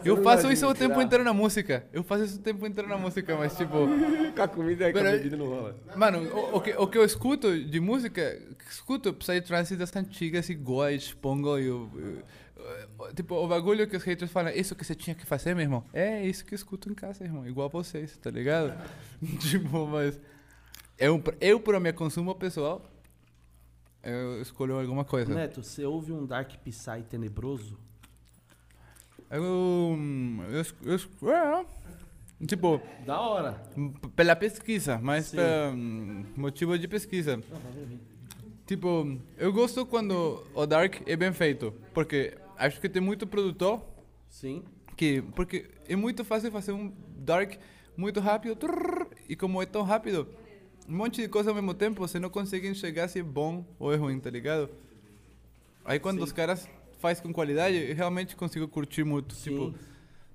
Eu 0.06 0.24
faço 0.24 0.50
isso 0.50 0.66
o 0.66 0.74
tempo 0.74 1.02
inteiro 1.02 1.22
na 1.22 1.34
música. 1.34 1.86
Eu 1.92 2.02
faço 2.02 2.24
isso 2.24 2.40
o 2.40 2.42
tempo 2.42 2.66
inteiro 2.66 2.88
na 2.90 2.98
música, 2.98 3.36
mas 3.36 3.58
tipo... 3.58 3.74
Com 4.34 4.42
a 4.42 4.48
comida 4.48 4.88
e 4.90 4.94
com 4.94 5.00
a 5.00 5.04
bebida 5.04 5.36
não 5.36 5.48
rola. 5.50 5.76
Mano, 5.98 6.20
o, 6.34 6.56
o 6.56 6.62
que, 6.62 6.74
o 6.78 6.88
que 6.88 6.98
eu 6.98 7.04
escuto 7.04 7.60
de 7.62 7.82
música, 7.82 8.42
escuto 8.72 9.14
Psytrance 9.14 9.76
das 9.76 9.94
antigas 9.94 10.48
iguais, 10.48 11.12
Pongo 11.12 11.60
e 11.60 11.70
o... 11.70 11.90
o- 12.98 13.14
Tipo, 13.14 13.36
o 13.36 13.48
bagulho 13.50 13.86
que 13.86 13.98
os 13.98 14.04
haters 14.04 14.32
falam, 14.32 14.54
isso 14.56 14.74
que 14.78 14.86
você 14.86 14.96
tinha 14.96 15.14
que 15.14 15.26
fazer, 15.26 15.54
meu 15.54 15.64
irmão. 15.64 15.84
É 15.94 16.26
isso 16.26 16.46
que 16.46 16.54
eu 16.54 16.56
escuto 16.56 16.90
em 16.90 16.94
casa, 16.96 17.26
irmão. 17.26 17.46
Igual 17.46 17.68
vocês, 17.70 18.16
tá 18.16 18.32
ligado? 18.32 18.74
tipo, 19.42 19.86
mas... 19.88 20.18
Eu, 20.98 21.22
eu, 21.42 21.60
por 21.60 21.78
minha 21.80 21.94
consumo 21.94 22.34
pessoal, 22.36 22.82
eu 24.02 24.42
escolho 24.42 24.80
alguma 24.80 25.04
coisa. 25.04 25.34
Neto, 25.34 25.62
você 25.62 25.84
ouve 25.84 26.12
um 26.12 26.26
Dark 26.26 26.52
Psy 26.64 27.04
tenebroso? 27.10 27.78
Eu... 29.30 29.98
eu, 30.50 31.00
eu 31.22 31.34
é, 31.34 31.66
tipo, 32.46 32.80
Da 33.06 33.20
hora. 33.20 33.62
pela 34.16 34.36
pesquisa, 34.36 35.00
mas 35.02 35.26
Sim. 35.26 35.38
pra, 35.38 35.72
hum, 35.74 36.26
motivo 36.38 36.78
de 36.78 36.88
pesquisa. 36.88 37.42
Tipo, 38.66 39.20
eu 39.38 39.52
gosto 39.52 39.86
quando 39.86 40.46
o 40.54 40.66
Dark 40.66 41.02
é 41.06 41.16
bem 41.16 41.34
feito, 41.34 41.74
porque 41.94 42.38
acho 42.58 42.80
que 42.80 42.88
tem 42.88 43.02
muito 43.02 43.28
produtor 43.28 43.82
Sim. 44.30 44.64
que 44.96 45.22
porque 45.36 45.70
é 45.88 45.96
muito 45.96 46.24
fácil 46.24 46.52
fazer 46.52 46.72
um 46.72 46.92
Dark 47.18 47.54
muito 47.98 48.20
rápido 48.20 48.58
e 49.28 49.36
como 49.36 49.62
é 49.62 49.66
tão 49.66 49.84
rápido, 49.84 50.28
um 50.88 50.96
monte 50.96 51.22
de 51.22 51.28
coisa 51.28 51.50
ao 51.52 51.56
mesmo 51.56 51.74
tempo, 51.74 52.00
você 52.06 52.20
não 52.20 52.30
consegue 52.30 52.68
enxergar 52.68 53.08
se 53.08 53.20
é 53.20 53.24
bom 53.24 53.66
ou 53.80 53.94
é 53.94 53.96
ruim, 53.96 54.20
tá 54.20 54.30
ligado? 54.30 54.70
Aí 55.84 56.00
quando 56.00 56.22
os 56.24 56.32
caras 56.32 56.68
fazem 57.00 57.24
com 57.24 57.34
qualidade, 57.34 57.76
eu 57.78 57.96
realmente 57.96 58.36
consigo 58.36 58.68
curtir 58.68 59.04
muito, 59.04 59.34
Sim. 59.36 59.52
tipo, 59.52 59.74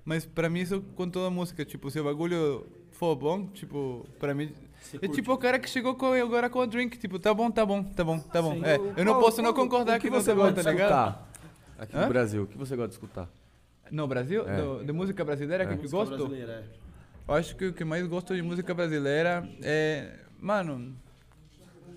Mas 0.05 0.25
pra 0.25 0.49
mim 0.49 0.61
isso 0.61 0.81
com 0.97 1.09
toda 1.09 1.29
música, 1.31 1.65
tipo, 1.65 1.91
se 1.91 2.01
o 2.01 2.05
bagulho 2.05 2.67
for 2.93 3.15
bom, 3.15 3.47
tipo, 3.49 4.07
pra 4.19 4.35
mim... 4.35 4.53
É 5.01 5.07
tipo 5.09 5.33
o 5.33 5.37
cara 5.39 5.59
que 5.59 5.69
chegou 5.69 5.95
com, 5.95 6.13
agora 6.15 6.49
com 6.49 6.59
o 6.59 6.67
drink, 6.67 6.99
tipo, 6.99 7.19
tá 7.19 7.35
bom, 7.35 7.51
tá 7.51 7.67
bom, 7.67 7.83
tá 7.85 8.03
bom, 8.03 8.19
tá 8.19 8.41
bom. 8.43 8.65
É, 8.65 8.77
eu 8.97 9.05
não 9.05 9.13
Qual- 9.15 9.21
posso 9.25 9.43
não 9.43 9.53
concordar 9.53 10.01
que 10.01 10.07
que 10.07 10.11
não 10.11 10.21
você 10.21 10.31
tá 10.31 10.37
bom, 10.37 10.43
gosta 10.43 10.55
tá 10.65 10.71
de 10.71 10.77
ligado? 10.77 10.91
escutar? 11.11 11.31
Aqui 11.79 11.97
Hã? 11.97 12.01
no 12.03 12.09
Brasil, 12.09 12.43
o 12.45 12.47
que 12.47 12.57
você 12.57 12.75
gosta 12.75 12.89
de 12.89 12.95
escutar? 12.95 13.29
No 13.91 14.07
Brasil, 14.09 14.49
É. 14.49 14.57
do- 14.57 14.85
de 14.85 14.93
música 14.93 15.23
brasileira 15.25 15.67
que 15.67 15.73
eu 15.73 15.77
Música 15.77 15.97
gosto, 15.97 16.17
brasileira, 16.17 16.53
é. 16.53 16.65
eu 17.29 17.35
acho 17.35 17.55
que 17.57 17.67
o 17.67 17.73
que 17.75 17.85
mais 17.85 18.07
gosto 18.07 18.35
de 18.35 18.41
música 18.43 18.73
brasileira 18.73 19.47
é, 19.63 20.19
mano, 20.41 20.97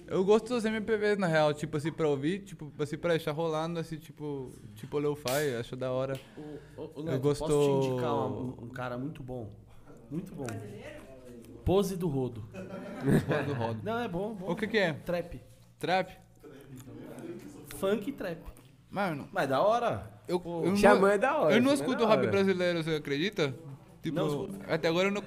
eu 0.07 0.23
gosto 0.23 0.49
dos 0.49 0.65
MPBs 0.65 1.17
na 1.17 1.27
real, 1.27 1.53
tipo 1.53 1.77
assim 1.77 1.91
pra 1.91 2.07
ouvir, 2.07 2.39
tipo 2.41 2.71
assim 2.79 2.97
pra 2.97 3.11
deixar 3.11 3.31
rolando, 3.31 3.79
assim 3.79 3.97
tipo, 3.97 4.51
tipo 4.75 4.99
lo-fi, 4.99 5.55
acho 5.59 5.75
da 5.75 5.91
hora. 5.91 6.19
O, 6.37 6.81
o, 6.81 6.91
o 6.95 7.03
Neto, 7.03 7.21
gosto- 7.21 7.45
posso 7.47 7.81
te 7.81 7.87
indicar 7.87 8.13
um, 8.13 8.55
um 8.63 8.69
cara 8.69 8.97
muito 8.97 9.23
bom? 9.23 9.49
Muito 10.11 10.35
bom. 10.35 10.45
Pose 11.65 11.95
do 11.95 12.07
Rodo. 12.07 12.43
Rodo, 13.27 13.53
rodo. 13.53 13.79
Não, 13.83 13.99
é 13.99 14.07
bom, 14.07 14.33
bom. 14.35 14.51
O 14.51 14.55
que 14.55 14.67
que 14.67 14.77
é? 14.77 14.93
Trap. 14.93 15.39
Trap? 15.79 16.11
Funk 17.77 18.09
e 18.09 18.13
trap. 18.13 18.37
Mano, 18.91 19.27
Mas 19.31 19.49
da 19.49 19.61
hora. 19.61 20.11
eu, 20.27 20.41
eu 20.45 20.71
não- 20.99 21.07
é 21.07 21.17
da 21.17 21.37
hora. 21.37 21.55
Eu 21.55 21.61
não 21.61 21.71
é 21.71 21.73
escuto 21.73 22.05
da 22.05 22.07
rap 22.15 22.27
brasileiro, 22.29 22.83
você 22.83 22.95
acredita? 22.95 23.55
Tipo, 24.03 24.15
Não 24.17 24.49
até 24.67 24.87
agora 24.89 25.07
eu 25.07 25.11
não. 25.11 25.21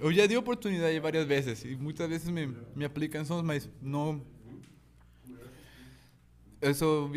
Eu 0.00 0.12
já 0.12 0.26
dei 0.26 0.36
oportunidade 0.36 0.98
várias 1.00 1.26
vezes 1.26 1.64
e 1.64 1.76
muitas 1.76 2.08
vezes 2.08 2.28
me, 2.28 2.54
me 2.74 2.84
aplicam 2.84 3.24
sons, 3.24 3.42
mas 3.42 3.68
não. 3.82 4.22
Eu 6.60 6.74
sou. 6.74 7.10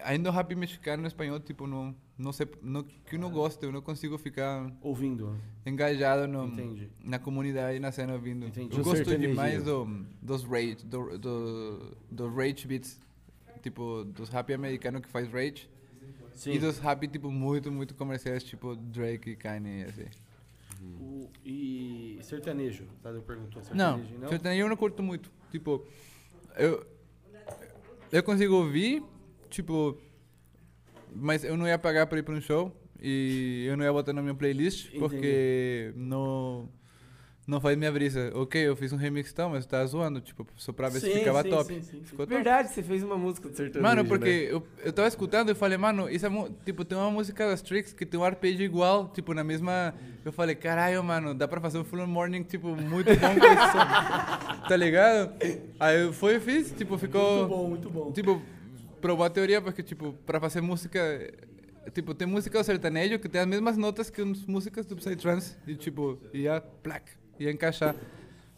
Ainda 0.00 0.30
o 0.30 0.32
rap 0.32 0.54
mexicano 0.54 1.06
espanhol, 1.06 1.40
tipo, 1.40 1.66
não. 1.66 1.94
Não 2.16 2.32
sei. 2.32 2.46
Não, 2.62 2.84
que 2.84 3.16
eu 3.16 3.18
não 3.18 3.30
gosto, 3.30 3.62
eu 3.64 3.72
não 3.72 3.80
consigo 3.82 4.16
ficar 4.16 4.72
Ouvindo. 4.80 5.36
engajado 5.66 6.28
no, 6.28 6.46
Entendi. 6.46 6.88
na 7.02 7.18
comunidade, 7.18 7.80
na 7.80 7.90
cena 7.90 8.12
ouvindo. 8.12 8.46
Entendi. 8.46 8.76
Eu 8.76 8.84
gosto 8.84 9.18
demais 9.18 9.64
do, 9.64 9.84
dos 10.22 10.44
rage, 10.44 10.76
do, 10.84 11.18
do, 11.18 11.96
do 12.08 12.32
rage 12.32 12.68
beats, 12.68 13.00
tipo, 13.62 14.04
dos 14.04 14.28
rap 14.28 14.52
americanos 14.54 15.02
que 15.02 15.08
faz 15.08 15.28
rage. 15.28 15.68
Sim. 16.34 16.52
E 16.52 16.58
dos 16.60 16.78
rap, 16.78 17.06
tipo, 17.08 17.32
muito, 17.32 17.70
muito 17.72 17.94
comerciais, 17.94 18.44
tipo 18.44 18.76
Drake 18.76 19.30
e 19.30 19.36
Kanye, 19.36 19.84
assim. 19.84 20.06
O- 21.00 21.30
e 21.44 22.18
sertanejo? 22.22 22.86
Tá, 23.02 23.10
eu 23.10 23.22
perguntou 23.22 23.62
Não, 23.74 23.96
sertanejo. 23.98 24.18
Não, 24.20 24.28
sertanejo 24.28 24.62
eu 24.64 24.68
não 24.68 24.76
curto 24.76 25.02
muito. 25.02 25.30
Tipo, 25.50 25.86
eu... 26.56 26.86
Eu 28.12 28.22
consigo 28.22 28.54
ouvir, 28.54 29.02
tipo... 29.50 29.98
Mas 31.14 31.44
eu 31.44 31.56
não 31.56 31.66
ia 31.66 31.78
pagar 31.78 32.06
pra 32.06 32.18
ir 32.18 32.22
pra 32.22 32.34
um 32.34 32.40
show. 32.40 32.74
E 33.00 33.64
eu 33.68 33.76
não 33.76 33.84
ia 33.84 33.92
botar 33.92 34.12
na 34.12 34.22
minha 34.22 34.34
playlist, 34.34 34.86
Entendi. 34.88 34.98
porque 35.00 35.92
não... 35.96 36.68
Não 37.46 37.60
faz 37.60 37.76
minha 37.76 37.92
brisa. 37.92 38.30
Ok, 38.34 38.58
eu 38.60 38.74
fiz 38.74 38.90
um 38.92 38.96
remix 38.96 39.30
e 39.30 39.34
tal, 39.34 39.50
mas 39.50 39.66
tá 39.66 39.84
zoando. 39.84 40.20
Tipo, 40.20 40.46
só 40.56 40.72
pra 40.72 40.88
ver 40.88 41.00
se 41.00 41.12
Sim, 41.12 41.18
ficava 41.18 41.42
sim, 41.42 41.50
top. 41.50 41.74
sim, 41.74 41.82
sim, 41.82 41.90
sim. 41.98 42.04
Ficou 42.04 42.26
top. 42.26 42.34
Verdade, 42.34 42.68
você 42.70 42.82
fez 42.82 43.02
uma 43.02 43.18
música 43.18 43.48
do 43.48 43.54
sertanejo, 43.54 43.82
Mano, 43.82 44.02
né? 44.02 44.08
porque 44.08 44.48
eu, 44.50 44.62
eu 44.82 44.92
tava 44.92 45.08
escutando 45.08 45.50
e 45.50 45.54
falei, 45.54 45.76
mano, 45.76 46.08
isso 46.08 46.26
é 46.26 46.30
tipo, 46.64 46.84
tem 46.86 46.96
uma 46.96 47.10
música 47.10 47.46
das 47.46 47.60
Tricks 47.60 47.92
que 47.92 48.06
tem 48.06 48.18
um 48.18 48.24
arpejo 48.24 48.62
igual, 48.62 49.08
tipo, 49.08 49.34
na 49.34 49.44
mesma. 49.44 49.94
Eu 50.24 50.32
falei, 50.32 50.54
caralho, 50.54 51.04
mano, 51.04 51.34
dá 51.34 51.46
pra 51.46 51.60
fazer 51.60 51.76
um 51.78 51.84
full 51.84 52.06
morning, 52.06 52.42
tipo, 52.44 52.68
muito 52.74 53.08
bom 53.14 53.38
com 53.38 53.46
esse 53.46 53.72
som. 53.72 54.54
Tá 54.66 54.76
ligado? 54.76 55.34
Aí 55.78 56.00
eu 56.00 56.12
fui 56.14 56.36
e 56.36 56.40
fiz, 56.40 56.70
tipo, 56.72 56.96
ficou. 56.96 57.40
Muito 57.40 57.48
bom, 57.50 57.68
muito 57.68 57.90
bom. 57.90 58.12
Tipo, 58.12 58.42
provar 59.02 59.26
a 59.26 59.30
teoria, 59.30 59.60
porque, 59.60 59.82
tipo, 59.82 60.14
pra 60.24 60.40
fazer 60.40 60.62
música. 60.62 60.98
Tipo, 61.92 62.14
tem 62.14 62.26
música 62.26 62.58
do 62.58 62.64
sertanejo 62.64 63.18
que 63.18 63.28
tem 63.28 63.42
as 63.42 63.46
mesmas 63.46 63.76
notas 63.76 64.08
que 64.08 64.22
as 64.22 64.46
músicas 64.46 64.86
do 64.86 64.96
Psytrance. 64.96 65.54
E, 65.66 65.74
tipo, 65.76 66.18
ia, 66.32 66.62
plac, 66.82 67.04
ia 67.38 67.50
encaixar. 67.50 67.94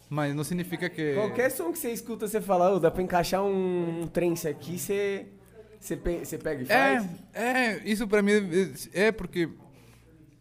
Mas 0.08 0.34
não 0.34 0.44
significa 0.44 0.88
que. 0.88 1.14
Qualquer 1.14 1.50
som 1.50 1.72
que 1.72 1.78
você 1.78 1.90
escuta, 1.90 2.28
você 2.28 2.40
fala, 2.40 2.72
"Ô, 2.72 2.78
dá 2.78 2.90
pra 2.90 3.02
encaixar 3.02 3.42
um, 3.42 4.02
um 4.02 4.06
trance 4.06 4.46
aqui, 4.46 4.78
você, 4.78 5.26
você, 5.80 5.96
pe- 5.96 6.24
você 6.24 6.38
pega 6.38 6.62
e 6.62 6.66
faz. 6.66 7.04
É, 7.34 7.42
é, 7.42 7.82
isso 7.84 8.06
pra 8.06 8.22
mim 8.22 8.32
é 8.94 9.06
é 9.08 9.12
porque 9.12 9.48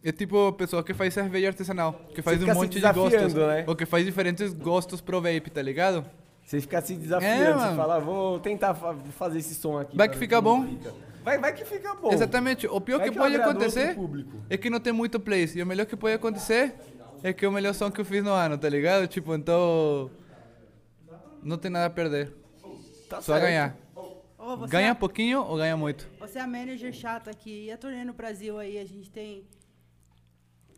é 0.04 0.12
tipo 0.12 0.46
a 0.48 0.52
pessoa 0.52 0.84
que 0.84 0.94
faz 0.94 1.12
cerveja 1.12 1.48
artesanal, 1.48 1.94
que 2.14 2.22
faz 2.22 2.40
um 2.40 2.46
monte 2.54 2.78
de 2.80 2.92
gostos, 2.92 3.34
né? 3.34 3.64
ou 3.66 3.74
que 3.74 3.84
faz 3.84 4.04
diferentes 4.04 4.52
gostos 4.52 5.00
pro 5.00 5.20
vape, 5.20 5.50
tá 5.50 5.60
ligado? 5.62 6.04
Você 6.44 6.60
fica 6.60 6.80
se 6.80 6.94
desafiando, 6.94 7.42
É, 7.60 7.70
você 7.70 7.74
fala, 7.76 7.98
vou 7.98 8.38
tentar 8.38 8.72
fa- 8.72 8.94
fazer 9.18 9.40
esse 9.40 9.56
som 9.56 9.80
aqui. 9.80 9.96
Vai 9.96 10.08
que 10.08 10.16
fica 10.16 10.40
bom. 10.40 10.64
fica. 10.64 10.94
Vai, 11.24 11.38
vai 11.38 11.52
que 11.52 11.64
fica 11.64 11.92
bom. 11.96 12.12
Exatamente. 12.12 12.68
O 12.68 12.80
pior 12.80 13.00
que, 13.02 13.10
que 13.10 13.18
pode 13.18 13.34
agrada 13.34 13.50
outro 13.58 13.66
acontecer 13.66 13.98
é 14.48 14.56
que 14.56 14.70
não 14.70 14.78
tem 14.78 14.92
muito 14.92 15.18
plays. 15.18 15.56
E 15.56 15.60
o 15.62 15.66
melhor 15.66 15.86
que 15.86 15.96
pode 15.96 16.14
acontecer 16.14 16.72
é 17.22 17.32
que 17.32 17.44
é 17.44 17.48
o 17.48 17.52
melhor 17.52 17.74
som 17.74 17.90
que 17.90 18.00
eu 18.00 18.04
fiz 18.04 18.22
no 18.22 18.30
ano, 18.30 18.56
tá 18.58 18.68
ligado? 18.68 19.06
Tipo, 19.06 19.34
então 19.34 20.10
não 21.42 21.58
tem 21.58 21.70
nada 21.70 21.86
a 21.86 21.90
perder. 21.90 22.32
Tá 23.08 23.16
Só 23.22 23.32
certo. 23.34 23.42
ganhar. 23.44 23.76
Você, 24.38 24.70
Ganha 24.70 24.90
é, 24.90 24.94
pouquinho 24.94 25.42
ou 25.42 25.56
ganha 25.56 25.76
muito? 25.76 26.08
você 26.20 26.38
é 26.38 26.42
a 26.42 26.46
manager 26.46 26.92
chata 26.92 27.30
aqui. 27.32 27.64
E 27.64 27.72
a 27.72 27.76
turnê 27.76 28.04
no 28.04 28.12
Brasil 28.12 28.56
aí, 28.58 28.78
a 28.78 28.84
gente 28.84 29.10
tem 29.10 29.44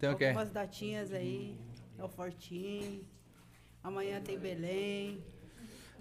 Tem 0.01 0.11
o 0.11 0.17
quê? 0.17 0.27
algumas 0.27 0.51
datinhas 0.51 1.13
aí. 1.13 1.55
É 1.99 2.03
o 2.03 2.09
Fortinho. 2.09 3.05
Amanhã 3.85 4.21
tem 4.23 4.39
Belém. 4.39 5.23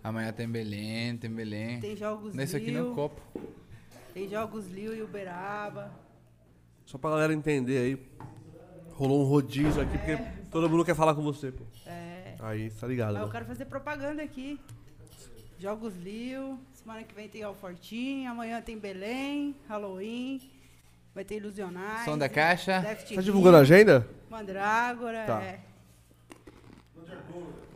Amanhã 0.01 0.31
tem 0.31 0.47
Belém, 0.47 1.17
tem 1.17 1.29
Belém. 1.29 1.79
Tem 1.81 1.95
Jogos 1.97 2.33
Nesse 2.33 2.55
aqui 2.55 2.71
Lil. 2.71 2.85
no 2.89 2.95
copo. 2.95 3.21
Tem 4.13 4.29
Jogos 4.29 4.65
Lil 4.67 4.95
e 4.95 5.01
Uberaba. 5.01 5.91
Só 6.85 6.97
pra 6.97 7.09
galera 7.09 7.33
entender 7.33 7.77
aí. 7.79 8.07
Rolou 8.97 9.21
um 9.21 9.25
rodízio 9.25 9.79
aqui, 9.79 9.95
porque 9.95 10.17
todo 10.49 10.67
mundo 10.67 10.83
quer 10.83 10.95
falar 10.95 11.13
com 11.13 11.21
você, 11.21 11.51
pô. 11.51 11.63
É. 11.85 12.33
Aí, 12.39 12.71
tá 12.71 12.87
ligado, 12.87 13.13
Mas 13.13 13.21
eu 13.21 13.27
né? 13.27 13.31
quero 13.31 13.45
fazer 13.45 13.65
propaganda 13.65 14.23
aqui. 14.23 14.59
Jogos 15.59 15.95
Lil. 15.97 16.57
Semana 16.73 17.03
que 17.03 17.13
vem 17.13 17.29
tem 17.29 17.43
Fortinho. 17.53 18.31
Amanhã 18.31 18.59
tem 18.59 18.75
Belém. 18.75 19.55
Halloween. 19.69 20.41
Vai 21.13 21.23
ter 21.23 21.35
Ilusionais. 21.35 22.05
Som 22.05 22.17
da 22.17 22.27
caixa. 22.27 22.79
Deft 22.79 23.13
Tá 23.13 23.21
divulgando 23.21 23.57
a 23.57 23.59
agenda? 23.59 24.07
Mandrágora. 24.31 25.25
Tá. 25.27 25.43
É. 25.43 25.59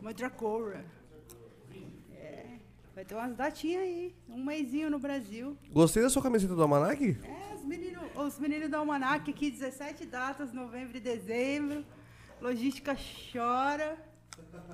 Mandragora. 0.00 0.84
É. 2.16 2.46
Vai 2.96 3.04
ter 3.04 3.14
umas 3.14 3.36
datinhas 3.36 3.82
aí. 3.82 4.14
Um 4.28 4.44
mêsinho 4.44 4.90
no 4.90 4.98
Brasil. 4.98 5.56
Gostei 5.72 6.02
da 6.02 6.10
sua 6.10 6.20
camiseta 6.20 6.56
do 6.56 6.62
Almanac? 6.62 7.16
É, 7.22 7.51
os 7.72 7.78
meninos 7.78 8.02
os 8.14 8.38
menino 8.38 8.68
do 8.68 8.76
Almanac 8.76 9.30
aqui, 9.30 9.50
17 9.50 10.04
datas, 10.04 10.52
novembro 10.52 10.96
e 10.98 11.00
dezembro. 11.00 11.82
Logística 12.40 12.94
chora. 13.32 13.96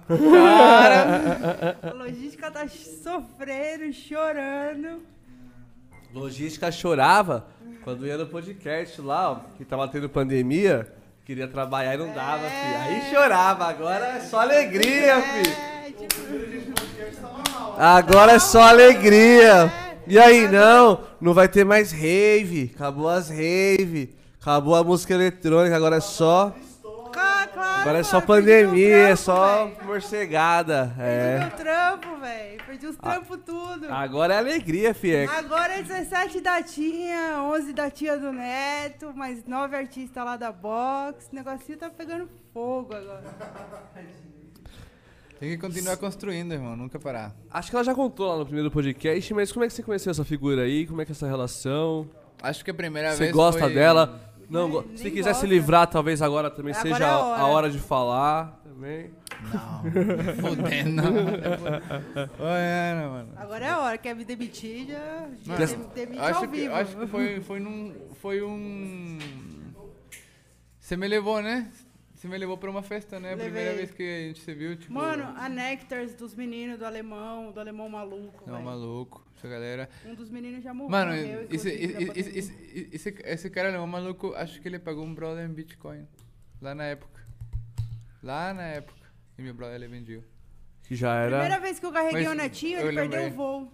A 0.09 1.93
logística 1.95 2.51
tá 2.51 2.67
sofrendo, 2.67 3.93
chorando. 3.93 5.03
Logística 6.13 6.73
chorava 6.73 7.47
quando 7.85 8.05
ia 8.07 8.17
no 8.17 8.27
podcast 8.27 9.01
lá, 9.01 9.31
ó, 9.33 9.41
que 9.57 9.65
tava 9.65 9.87
tendo 9.87 10.09
pandemia, 10.09 10.93
queria 11.25 11.47
trabalhar 11.47 11.95
e 11.95 11.99
não 11.99 12.13
dava, 12.13 12.47
É. 12.47 12.51
filho. 12.51 12.79
Aí 13.05 13.11
chorava, 13.11 13.67
agora 13.67 14.07
é 14.17 14.21
só 14.21 14.41
alegria, 14.41 15.21
filho. 15.23 15.53
É, 15.55 15.91
tipo, 15.93 16.15
Agora 17.79 18.33
é 18.33 18.39
só 18.41 18.63
alegria. 18.63 19.88
E 20.09 20.19
aí, 20.19 20.49
não, 20.49 21.01
não 21.21 21.35
vai 21.35 21.49
ter 21.49 21.65
mais 21.65 21.93
rave, 21.93 22.73
acabou 22.75 23.09
as 23.09 23.29
rave, 23.29 24.17
acabou 24.41 24.75
a 24.75 24.83
música 24.83 25.15
eletrônica, 25.15 25.77
agora 25.77 25.97
é 25.97 26.01
só, 26.01 26.55
claro, 27.13 27.51
agora 27.61 27.99
é 27.99 28.03
só 28.03 28.15
mano, 28.17 28.27
perdi 28.27 28.47
pandemia, 28.49 28.97
é 28.97 29.03
trampo, 29.07 29.23
só 29.23 29.67
velho. 29.67 29.85
morcegada, 29.85 30.95
Perdi 30.97 31.11
é. 31.11 31.39
meu 31.39 31.51
trampo, 31.51 32.17
velho. 32.21 32.59
Perdi 32.67 32.87
os 32.87 32.97
trampos 32.97 33.39
tudo. 33.45 33.87
Agora 33.91 34.35
é 34.35 34.39
alegria, 34.39 34.95
filho. 34.95 35.31
Agora 35.31 35.75
é 35.75 35.83
17 35.83 36.41
datinha, 36.41 37.43
11 37.43 37.73
datinha 37.73 38.17
do 38.19 38.33
Neto, 38.33 39.13
mais 39.15 39.45
9 39.47 39.77
artistas 39.77 40.25
lá 40.25 40.37
da 40.37 40.53
box. 40.53 41.29
O 41.33 41.35
negocinho 41.35 41.79
tá 41.79 41.89
pegando 41.91 42.29
fogo 42.53 42.95
agora. 42.95 43.25
Tem 45.41 45.51
que 45.51 45.59
continuar 45.59 45.97
construindo, 45.97 46.53
irmão, 46.53 46.77
nunca 46.77 46.99
parar. 46.99 47.35
Acho 47.51 47.71
que 47.71 47.77
ela 47.77 47.85
já 47.85 47.95
contou 47.95 48.27
lá 48.27 48.39
no 48.39 48.45
primeiro 48.45 48.71
podcast, 48.71 49.33
mas 49.35 49.53
como 49.53 49.65
é 49.65 49.69
que 49.69 49.73
você 49.75 49.83
conheceu 49.85 50.11
essa 50.11 50.25
figura 50.25 50.63
aí? 50.63 50.87
Como 50.87 51.01
é 51.01 51.05
que 51.05 51.13
é 51.13 51.15
essa 51.15 51.29
relação? 51.29 52.09
Acho 52.43 52.65
que 52.65 52.71
a 52.71 52.75
primeira 52.75 53.13
Você 53.13 53.19
vez 53.19 53.33
gosta 53.33 53.61
foi- 53.61 53.75
dela? 53.75 54.21
Não, 54.51 54.69
Nem- 54.83 54.97
se 54.97 55.11
quiser 55.11 55.35
se 55.35 55.41
gosta. 55.43 55.47
livrar, 55.47 55.87
talvez 55.87 56.23
agora 56.23 56.51
também 56.51 56.73
Agora 56.75 56.89
seja 56.95 57.05
é 57.05 57.09
a 57.09 57.13
a 57.13 57.19
hora. 57.21 57.43
hora 57.45 57.71
de 57.71 57.79
falar 57.79 58.61
também. 58.65 59.11
Não, 59.53 59.83
fudendo. 60.57 61.03
Olha, 62.41 63.09
mano. 63.11 63.29
Agora 63.37 63.65
é 63.67 63.69
a 63.69 63.79
hora, 63.81 63.99
quer 63.99 64.15
me 64.15 64.25
demitir, 64.25 64.87
já, 64.89 65.29
demite 65.95 66.19
acho 66.19 66.35
ao 66.37 66.41
que, 66.49 66.61
vivo. 66.61 66.75
acho 66.75 66.97
que 66.97 67.07
foi, 67.07 67.41
foi 67.43 67.61
num. 67.61 67.95
Foi 68.23 68.43
um. 68.43 69.19
Você 70.81 70.97
me 70.97 71.07
levou, 71.07 71.43
né? 71.43 71.69
Você 72.19 72.27
me 72.27 72.37
levou 72.37 72.59
pra 72.59 72.69
uma 72.69 72.83
festa, 72.83 73.21
né? 73.21 73.29
A 73.29 73.37
Levei. 73.37 73.45
primeira 73.53 73.77
vez 73.77 73.93
que 73.93 74.03
a 74.03 74.27
gente 74.27 74.41
se 74.41 74.53
viu, 74.53 74.77
tipo... 74.77 74.93
Mano, 74.93 75.23
a 75.37 75.49
Nectars 75.49 76.15
dos 76.15 76.35
meninos 76.35 76.77
do 76.77 76.85
alemão, 76.85 77.53
do 77.53 77.61
alemão 77.61 77.89
maluco. 77.89 78.43
Não, 78.45 78.55
velho. 78.55 78.65
maluco. 78.65 79.25
Essa 79.37 79.47
galera... 79.47 79.89
Um 80.05 80.17
dos 80.17 80.29
meninos 80.29 80.65
já 80.65 80.75
morreu. 80.75 80.91
Mano, 80.91 81.13
esse, 81.49 81.69
esse, 81.71 82.19
esse, 82.19 82.89
esse, 82.93 83.15
esse 83.25 83.51
cara 83.51 83.81
um 83.81 83.87
maluco, 83.87 84.35
acho 84.35 84.61
que 84.61 84.67
ele 84.67 84.81
pagou 84.81 85.05
um 85.05 85.15
brother 85.15 85.49
em 85.49 85.53
Bitcoin. 85.53 86.09
Lá 86.61 86.75
na 86.75 86.87
época. 86.87 87.25
Lá 88.21 88.53
na 88.53 88.65
época. 88.65 89.07
E 89.39 89.43
meu 89.43 89.55
brother 89.55 89.77
ele 89.77 89.87
vendeu. 89.87 90.25
Que 90.83 90.97
já 90.97 91.15
era. 91.15 91.39
Primeira 91.39 91.61
vez 91.61 91.79
que 91.79 91.87
eu 91.87 91.93
carreguei 91.93 92.25
Mas 92.25 92.33
o 92.33 92.35
netinho, 92.35 92.81
ele 92.81 92.97
perdeu 92.97 93.21
lembrei. 93.21 93.29
o 93.29 93.31
voo. 93.37 93.73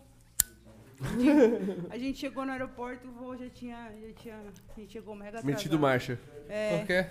A 1.89 1.97
gente 1.97 2.19
chegou 2.19 2.45
no 2.45 2.53
aeroporto, 2.53 3.09
o 3.09 3.13
voo 3.13 3.39
já 3.39 3.49
tinha. 3.49 3.91
Já 4.07 4.13
tinha 4.13 4.37
a 4.37 4.81
gente 4.81 4.93
chegou 4.93 5.15
mega 5.15 5.39
atrasado. 5.39 5.51
Metido 5.51 5.79
marcha. 5.79 6.21
É. 6.47 6.77
Por 6.79 6.87
quê? 6.87 7.07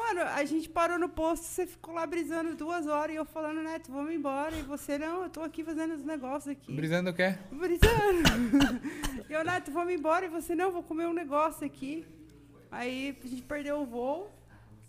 Mano, 0.00 0.22
a 0.22 0.44
gente 0.44 0.68
parou 0.68 0.98
no 0.98 1.08
posto, 1.10 1.44
você 1.44 1.66
ficou 1.66 1.94
lá 1.94 2.06
brisando 2.06 2.56
duas 2.56 2.86
horas 2.86 3.14
e 3.14 3.18
eu 3.18 3.24
falando, 3.24 3.62
Neto, 3.62 3.92
vamos 3.92 4.12
embora. 4.12 4.56
E 4.56 4.62
você, 4.62 4.98
não, 4.98 5.24
eu 5.24 5.28
tô 5.28 5.42
aqui 5.42 5.62
fazendo 5.62 5.94
os 5.94 6.02
negócios 6.02 6.48
aqui. 6.48 6.74
Brisando 6.74 7.10
o 7.10 7.14
quê? 7.14 7.36
Brisando. 7.52 7.90
e 9.28 9.32
eu, 9.32 9.44
Neto, 9.44 9.70
vamos 9.70 9.92
embora. 9.92 10.24
E 10.24 10.28
você, 10.28 10.54
não, 10.54 10.72
vou 10.72 10.82
comer 10.82 11.06
um 11.06 11.12
negócio 11.12 11.66
aqui. 11.66 12.06
Aí 12.70 13.16
a 13.22 13.26
gente 13.26 13.42
perdeu 13.42 13.80
o 13.80 13.86
voo. 13.86 14.30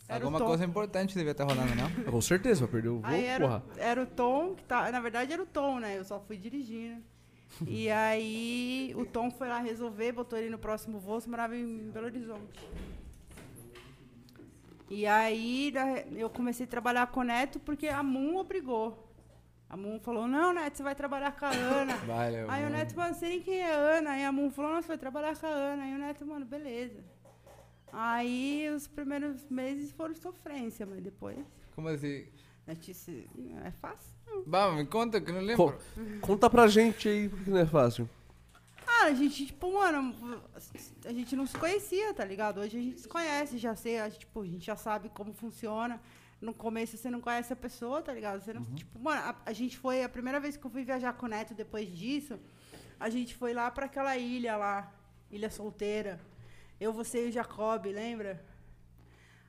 Era 0.08 0.24
Alguma 0.24 0.40
coisa 0.40 0.64
importante 0.66 1.14
devia 1.14 1.32
estar 1.32 1.44
rolando, 1.44 1.74
não? 1.76 2.12
Com 2.12 2.22
certeza, 2.22 2.62
vai 2.62 2.70
perder 2.70 2.90
o 2.90 3.00
voo, 3.00 3.06
Aí 3.06 3.26
era, 3.26 3.48
porra. 3.48 3.64
era 3.78 4.02
o 4.02 4.06
Tom, 4.06 4.56
que 4.56 4.64
tá. 4.64 4.90
Na 4.92 5.00
verdade 5.02 5.34
era 5.34 5.44
o 5.44 5.46
Tom, 5.46 5.80
né? 5.80 5.98
Eu 5.98 6.06
só 6.06 6.20
fui 6.20 6.38
dirigindo. 6.38 7.02
E 7.68 7.90
aí 7.90 8.94
o 8.96 9.06
Tom 9.06 9.30
foi 9.30 9.48
lá 9.50 9.60
resolver, 9.60 10.14
botou 10.14 10.40
ele 10.40 10.50
no 10.50 10.58
próximo 10.58 11.00
voo, 11.00 11.20
você 11.20 11.30
morava 11.30 11.56
em 11.56 11.92
Belo 11.92 12.06
Horizonte. 12.06 12.60
E 14.94 15.08
aí 15.08 15.72
da- 15.72 16.02
eu 16.16 16.30
comecei 16.30 16.66
a 16.66 16.70
trabalhar 16.70 17.08
com 17.08 17.22
o 17.22 17.24
Neto 17.24 17.60
porque 17.62 17.88
a 17.88 18.04
Moon 18.04 18.36
obrigou. 18.38 19.08
A 19.70 19.78
Moon 19.78 19.98
falou, 20.02 20.28
não, 20.28 20.54
Neto, 20.54 20.76
você 20.78 20.84
vai 20.84 20.94
trabalhar 20.94 21.32
com 21.32 21.46
a 21.46 21.50
Ana. 21.50 21.96
Valeu. 22.06 22.52
Aí 22.52 22.62
o 22.62 22.64
mano. 22.66 22.76
Neto, 22.76 22.96
mano, 22.98 23.12
não 23.14 23.18
sei 23.18 23.30
nem 23.30 23.42
quem 23.42 23.60
é 23.62 23.72
a 23.74 23.78
Ana. 23.78 24.10
Aí 24.12 24.26
a 24.26 24.32
Moon 24.32 24.52
falou, 24.52 24.74
não, 24.74 24.82
você 24.82 24.90
vai 24.90 24.98
trabalhar 24.98 25.34
com 25.38 25.46
a 25.46 25.50
Ana. 25.50 25.84
Aí 25.84 25.96
o 25.96 25.98
Neto, 25.98 26.26
mano, 26.26 26.46
beleza. 26.46 27.00
Aí 27.94 28.70
os 28.76 28.88
primeiros 28.88 29.46
meses 29.50 29.92
foram 29.94 30.14
sofrência, 30.16 30.86
mas 30.86 31.02
depois. 31.02 31.38
Como 31.76 31.88
assim? 31.88 32.26
Notícia, 32.68 33.14
é 33.66 33.72
fácil. 33.72 34.12
Bah, 34.46 34.72
me 34.72 34.86
conta 34.86 35.20
que 35.22 35.30
eu 35.32 35.42
não 35.42 35.56
Co- 35.56 35.74
lembro. 35.96 36.20
conta 36.22 36.50
pra 36.50 36.68
gente 36.68 37.08
aí, 37.08 37.28
porque 37.30 37.50
não 37.50 37.58
é 37.58 37.66
fácil. 37.66 38.10
Ah, 39.02 39.06
a 39.06 39.14
gente, 39.16 39.48
tipo, 39.48 39.74
mano, 39.74 40.14
a 41.06 41.12
gente 41.12 41.36
não 41.36 41.48
se 41.48 41.58
conhecia, 41.58 42.14
tá 42.14 42.24
ligado? 42.24 42.60
Hoje 42.60 42.78
a 42.78 42.82
gente 42.82 43.02
se 43.02 43.08
conhece, 43.08 43.58
já 43.58 43.76
sei, 43.76 44.00
a 44.00 44.08
gente, 44.08 44.20
tipo, 44.20 44.42
a 44.42 44.46
gente 44.46 44.64
já 44.64 44.76
sabe 44.76 45.10
como 45.10 45.34
funciona. 45.34 46.00
No 46.40 46.54
começo 46.54 46.96
você 46.98 47.10
não 47.10 47.20
conhece 47.20 47.52
a 47.52 47.56
pessoa, 47.56 48.04
tá 48.04 48.14
ligado? 48.14 48.42
Você 48.42 48.54
não, 48.54 48.64
tipo, 48.64 49.00
mano, 49.00 49.20
a, 49.22 49.36
a 49.44 49.54
gente 49.54 49.76
foi, 49.76 50.04
a 50.04 50.10
primeira 50.10 50.40
vez 50.40 50.56
que 50.56 50.64
eu 50.64 50.70
fui 50.70 50.84
viajar 50.84 51.14
com 51.14 51.26
o 51.26 51.30
Neto 51.30 51.56
depois 51.56 51.90
disso, 51.90 52.40
a 53.00 53.10
gente 53.10 53.34
foi 53.36 53.56
lá 53.56 53.72
pra 53.72 53.88
aquela 53.88 54.16
ilha 54.18 54.56
lá, 54.56 54.94
Ilha 55.32 55.50
Solteira. 55.50 56.20
Eu, 56.80 56.94
você 56.94 57.26
e 57.26 57.30
o 57.30 57.32
Jacob, 57.32 57.88
lembra? 57.88 58.46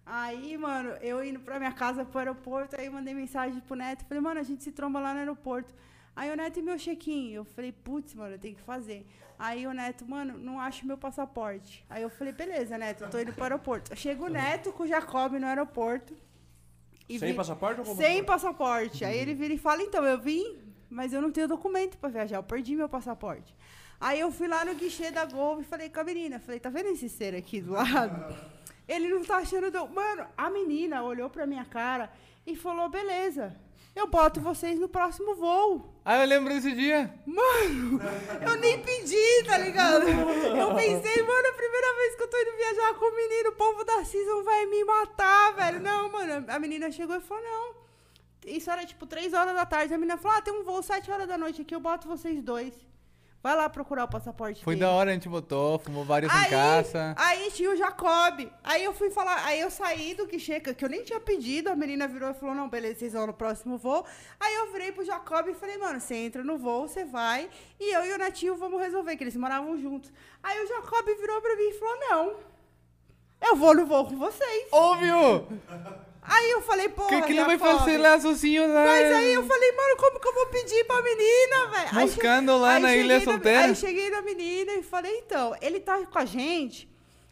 Aí, 0.07 0.57
mano, 0.57 0.91
eu 1.03 1.23
indo 1.23 1.41
pra 1.41 1.59
minha 1.59 1.73
casa 1.73 2.07
pro 2.07 2.21
aeroporto, 2.21 2.75
aí 2.81 2.89
mandei 2.89 3.13
mensagem 3.13 3.61
pro 3.61 3.77
Neto, 3.77 4.07
falei, 4.07 4.23
mano, 4.23 4.41
a 4.41 4.43
gente 4.43 4.65
se 4.65 4.73
tromba 4.73 4.99
lá 4.99 5.13
no 5.13 5.21
aeroporto. 5.21 5.75
Aí 6.15 6.31
o 6.31 6.37
Neto 6.37 6.59
e 6.59 6.63
meu 6.63 6.79
check-in. 6.79 7.31
Eu 7.33 7.45
falei, 7.45 7.73
putz, 7.73 8.15
mano, 8.15 8.35
eu 8.35 8.39
tenho 8.39 8.55
que 8.55 8.63
fazer. 8.63 9.07
Aí 9.43 9.67
o 9.67 9.73
Neto, 9.73 10.09
mano, 10.09 10.39
não 10.39 10.61
acho 10.61 10.87
meu 10.87 10.97
passaporte. 10.97 11.85
Aí 11.91 12.01
eu 12.01 12.09
falei, 12.09 12.33
beleza, 12.33 12.79
Neto, 12.79 13.11
tô 13.11 13.19
indo 13.19 13.33
pro 13.33 13.43
aeroporto. 13.43 13.97
Chega 13.97 14.23
o 14.23 14.29
Neto 14.29 14.73
com 14.73 14.85
o 14.85 14.87
Jacob 14.87 15.33
no 15.33 15.45
aeroporto. 15.49 16.17
e 17.09 17.19
Sem 17.19 17.35
passaporte 17.35 17.81
ou 17.81 17.87
com 17.87 17.97
Sem 17.97 18.23
passaporte. 18.23 19.05
Aí 19.05 19.19
ele 19.19 19.35
vira 19.35 19.53
e 19.53 19.59
fala, 19.59 19.83
então, 19.83 20.05
eu 20.05 20.17
vim, 20.17 20.61
mas 20.89 21.13
eu 21.13 21.21
não 21.21 21.33
tenho 21.33 21.49
documento 21.49 21.99
pra 21.99 22.09
viajar, 22.09 22.37
eu 22.37 22.43
perdi 22.45 22.77
meu 22.77 22.89
passaporte. 22.89 23.53
Aí 23.99 24.21
eu 24.21 24.31
fui 24.31 24.47
lá 24.47 24.65
no 24.65 24.77
guichê 24.77 25.11
da 25.11 25.25
Gol 25.25 25.61
e 25.61 25.65
falei 25.65 25.89
com 25.89 25.99
a 25.99 26.05
menina, 26.05 26.39
falei, 26.39 26.61
tá 26.61 26.71
vendo 26.71 26.91
esse 26.91 27.09
ser 27.09 27.35
aqui 27.35 27.61
do 27.61 27.73
lado? 27.73 28.37
Ele 28.87 29.09
não 29.09 29.25
tá 29.25 29.39
achando... 29.39 29.73
Do... 29.73 29.89
Mano, 29.89 30.25
a 30.37 30.51
menina 30.51 31.03
olhou 31.03 31.29
pra 31.29 31.49
minha 31.49 31.65
cara 31.65 32.13
e 32.47 32.55
falou, 32.55 32.89
beleza, 32.89 33.57
eu 33.95 34.07
boto 34.07 34.41
vocês 34.41 34.79
no 34.79 34.89
próximo 34.89 35.35
voo. 35.35 35.93
Ah, 36.05 36.19
eu 36.23 36.27
lembro 36.27 36.53
desse 36.53 36.73
dia. 36.73 37.13
Mano, 37.27 38.01
eu 38.45 38.57
nem 38.57 38.83
pedi, 38.83 39.45
tá 39.47 39.59
ligado? 39.59 40.09
Eu 40.09 40.75
pensei, 40.75 41.23
mano, 41.23 41.49
a 41.49 41.53
primeira 41.53 41.95
vez 41.97 42.17
que 42.17 42.23
eu 42.23 42.29
tô 42.29 42.37
indo 42.37 42.57
viajar 42.57 42.95
com 42.95 43.05
o 43.05 43.17
menino, 43.17 43.51
o 43.51 43.57
povo 43.57 43.85
da 43.85 44.05
Season 44.05 44.43
vai 44.43 44.67
me 44.67 44.85
matar, 44.85 45.53
velho. 45.55 45.81
Não, 45.81 46.11
mano, 46.11 46.45
a 46.49 46.59
menina 46.59 46.91
chegou 46.91 47.17
e 47.17 47.21
falou, 47.21 47.43
não. 47.43 47.83
Isso 48.47 48.71
era 48.71 48.85
tipo 48.85 49.07
3 49.07 49.33
horas 49.35 49.55
da 49.55 49.65
tarde. 49.65 49.95
A 49.95 49.99
menina 49.99 50.19
falou, 50.19 50.39
ah, 50.39 50.43
tem 50.43 50.53
um 50.53 50.65
voo 50.65 50.83
7 50.83 51.11
horas 51.11 51.29
da 51.29 51.39
noite 51.39 51.63
aqui, 51.63 51.75
eu 51.75 51.81
boto 51.81 52.09
vocês 52.09 52.43
dois. 52.43 52.75
Vai 53.43 53.57
lá 53.57 53.69
procurar 53.69 54.05
o 54.05 54.09
passaporte 54.09 54.63
Foi 54.63 54.75
dele. 54.77 54.87
da 54.87 54.93
hora, 54.93 55.11
a 55.11 55.15
gente 55.15 55.29
botou, 55.29 55.77
fumou 55.81 56.05
vários 56.05 56.33
em 56.33 56.37
Aí, 56.37 56.49
casa. 56.49 57.13
aí 57.19 57.51
tinha 57.51 57.73
o 57.73 57.77
Jacob. 57.77 58.49
Aí 58.63 58.85
eu 58.85 58.95
fui 58.95 59.11
falar, 59.11 59.45
aí 59.45 59.61
eu 59.61 59.69
saí 59.69 60.15
do 60.15 60.29
que 60.29 60.39
que 60.39 60.85
eu 60.85 60.89
nem 60.89 61.03
tinha 61.03 61.19
pedido, 61.19 61.69
a 61.69 61.75
menina 61.75 62.07
virou 62.07 62.31
e 62.31 62.35
falou, 62.35 62.55
não, 62.55 62.69
beleza, 62.69 63.01
vocês 63.01 63.15
vão 63.15 63.27
no 63.27 63.35
próximo 63.35 63.77
voo. 63.77 64.07
Aí 64.39 64.55
eu 64.55 64.71
virei 64.71 64.93
pro 64.93 65.05
Jacob 65.05 65.49
e 65.49 65.55
falei, 65.55 65.77
mano, 65.77 65.99
você 66.01 66.15
entra 66.15 66.45
no 66.45 66.57
voo, 66.57 66.87
você 66.87 67.05
vai, 67.05 67.51
e 67.81 67.93
eu 67.93 68.05
e 68.05 68.13
o 68.13 68.19
Natinho 68.19 68.55
vamos 68.55 68.81
resolver, 68.81 69.17
que 69.17 69.25
eles 69.25 69.35
moravam 69.37 69.77
juntos. 69.77 70.13
Aí 70.41 70.63
o 70.63 70.69
Jacob 70.69 71.05
virou 71.05 71.41
pra 71.41 71.57
mim 71.57 71.69
e 71.69 71.79
falou, 71.79 71.97
não, 71.99 72.37
eu 73.49 73.57
vou 73.57 73.75
no 73.75 73.85
voo 73.87 74.05
com 74.07 74.17
vocês. 74.19 74.69
Óbvio! 74.71 75.49
Aí 76.25 76.51
eu 76.53 76.63
falei, 76.63 76.87
O 76.87 76.91
porra, 76.91 77.09
que, 77.09 77.23
que 77.23 77.33
ele 77.33 77.45
vai 77.45 77.59
fazer 77.59 77.99
lá 77.99 78.21
sozinho 78.21 78.73
lá? 78.73 78.85
Mas 78.85 79.13
aí 79.13 79.35
eu 79.35 79.45
falei, 79.45 79.73
mano, 79.73 79.97
como 79.97 80.21
que 80.21 80.29
eu 80.29 80.35
vou 80.35 80.47
pedir 80.47 80.85
pra 80.85 81.03
menina, 81.03 81.67
velho? 81.67 82.07
Buscando 82.07 82.57
lá 82.59 82.75
aí 82.75 82.83
na 82.83 82.97
Ilha 82.97 83.21
Solteira? 83.21 83.65
Aí 83.65 83.75
cheguei 83.75 84.09
na 84.09 84.23
menina 84.23 84.73
e 84.75 84.83
falei, 84.85 85.19
então, 85.19 85.57
ele 85.61 85.81
tá 85.81 86.07
com 86.07 86.19
a 86.19 86.25
gente 86.25 86.89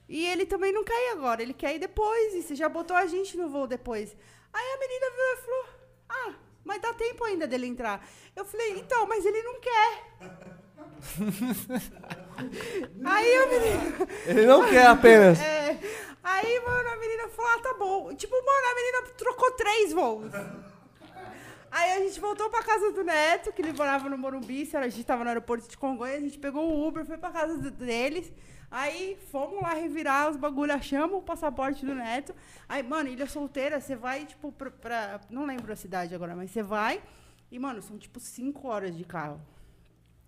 e 0.09 0.27
ele 0.27 0.45
também 0.45 0.73
não 0.73 0.83
quer 0.83 1.09
ir 1.09 1.13
agora, 1.13 1.41
ele 1.41 1.55
quer 1.55 1.77
ir 1.77 1.79
depois. 1.79 2.35
E 2.35 2.43
você 2.43 2.57
já 2.57 2.69
botou 2.69 2.97
a 2.97 3.07
gente 3.07 3.37
no 3.37 3.49
voo 3.49 3.69
depois. 3.69 4.17
Aí 4.53 4.73
a 4.75 4.79
menina 4.79 5.07
virou 5.11 5.33
e 5.33 5.37
falou, 5.37 5.67
ah, 6.09 6.35
mas 6.65 6.83
dá 6.83 6.93
tempo 6.93 7.23
ainda 7.25 7.47
dele 7.47 7.67
entrar. 7.69 8.05
Eu 8.35 8.45
falei, 8.45 8.73
então, 8.73 9.07
mas 9.07 9.25
ele 9.25 9.41
não 9.45 9.61
quer. 9.61 10.05
aí 13.05 13.35
a 13.37 13.47
menina... 13.47 14.09
Ele 14.27 14.47
não 14.47 14.69
quer 14.69 14.87
apenas. 14.87 15.41
É, 15.41 15.79
aí, 16.23 16.61
mano, 16.65 16.89
a 16.89 16.97
menina 16.97 17.29
falou, 17.29 17.51
ah, 17.53 17.63
tá 17.63 17.75
bom. 17.75 18.15
Tipo, 18.15 18.35
mano, 18.35 18.67
a 18.71 18.75
menina 18.75 19.15
trocou 19.17 19.51
três 19.53 19.93
voos. 19.93 20.31
Aí 21.71 21.93
a 21.93 21.99
gente 22.01 22.19
voltou 22.21 22.51
pra 22.51 22.63
casa 22.65 22.91
do 22.91 23.05
Neto, 23.05 23.53
que 23.53 23.63
ele 23.63 23.73
morava 23.73 24.09
no 24.09 24.19
Morumbi, 24.19 24.69
a 24.75 24.89
gente 24.89 25.05
tava 25.05 25.23
no 25.23 25.29
aeroporto 25.31 25.69
de 25.69 25.79
Congonhas, 25.79 26.17
a 26.17 26.21
gente 26.21 26.39
pegou 26.39 26.69
o 26.69 26.87
Uber, 26.89 27.05
foi 27.05 27.17
pra 27.17 27.31
casa 27.31 27.71
deles. 27.71 28.33
Aí 28.69 29.17
fomos 29.31 29.61
lá 29.63 29.75
revirar 29.75 30.31
os 30.31 30.37
bagulho, 30.37 30.73
achamos 30.73 31.19
o 31.19 31.23
passaporte 31.23 31.85
do 31.87 31.95
Neto. 31.95 32.35
Aí, 32.69 32.83
mano, 32.83 33.09
Ilha 33.09 33.27
Solteira, 33.27 33.81
você 33.81 33.95
vai, 33.97 34.25
tipo, 34.27 34.51
pra, 34.53 34.71
pra- 34.71 35.21
Não 35.31 35.45
lembro 35.45 35.73
a 35.73 35.77
cidade 35.77 36.15
agora, 36.15 36.35
mas 36.37 36.51
você 36.51 36.63
vai. 36.63 37.01
E, 37.51 37.59
mano, 37.59 37.83
são 37.83 37.99
tipo 37.99 38.19
cinco 38.21 38.69
horas 38.69 38.97
de 38.97 39.05
carro. 39.05 39.41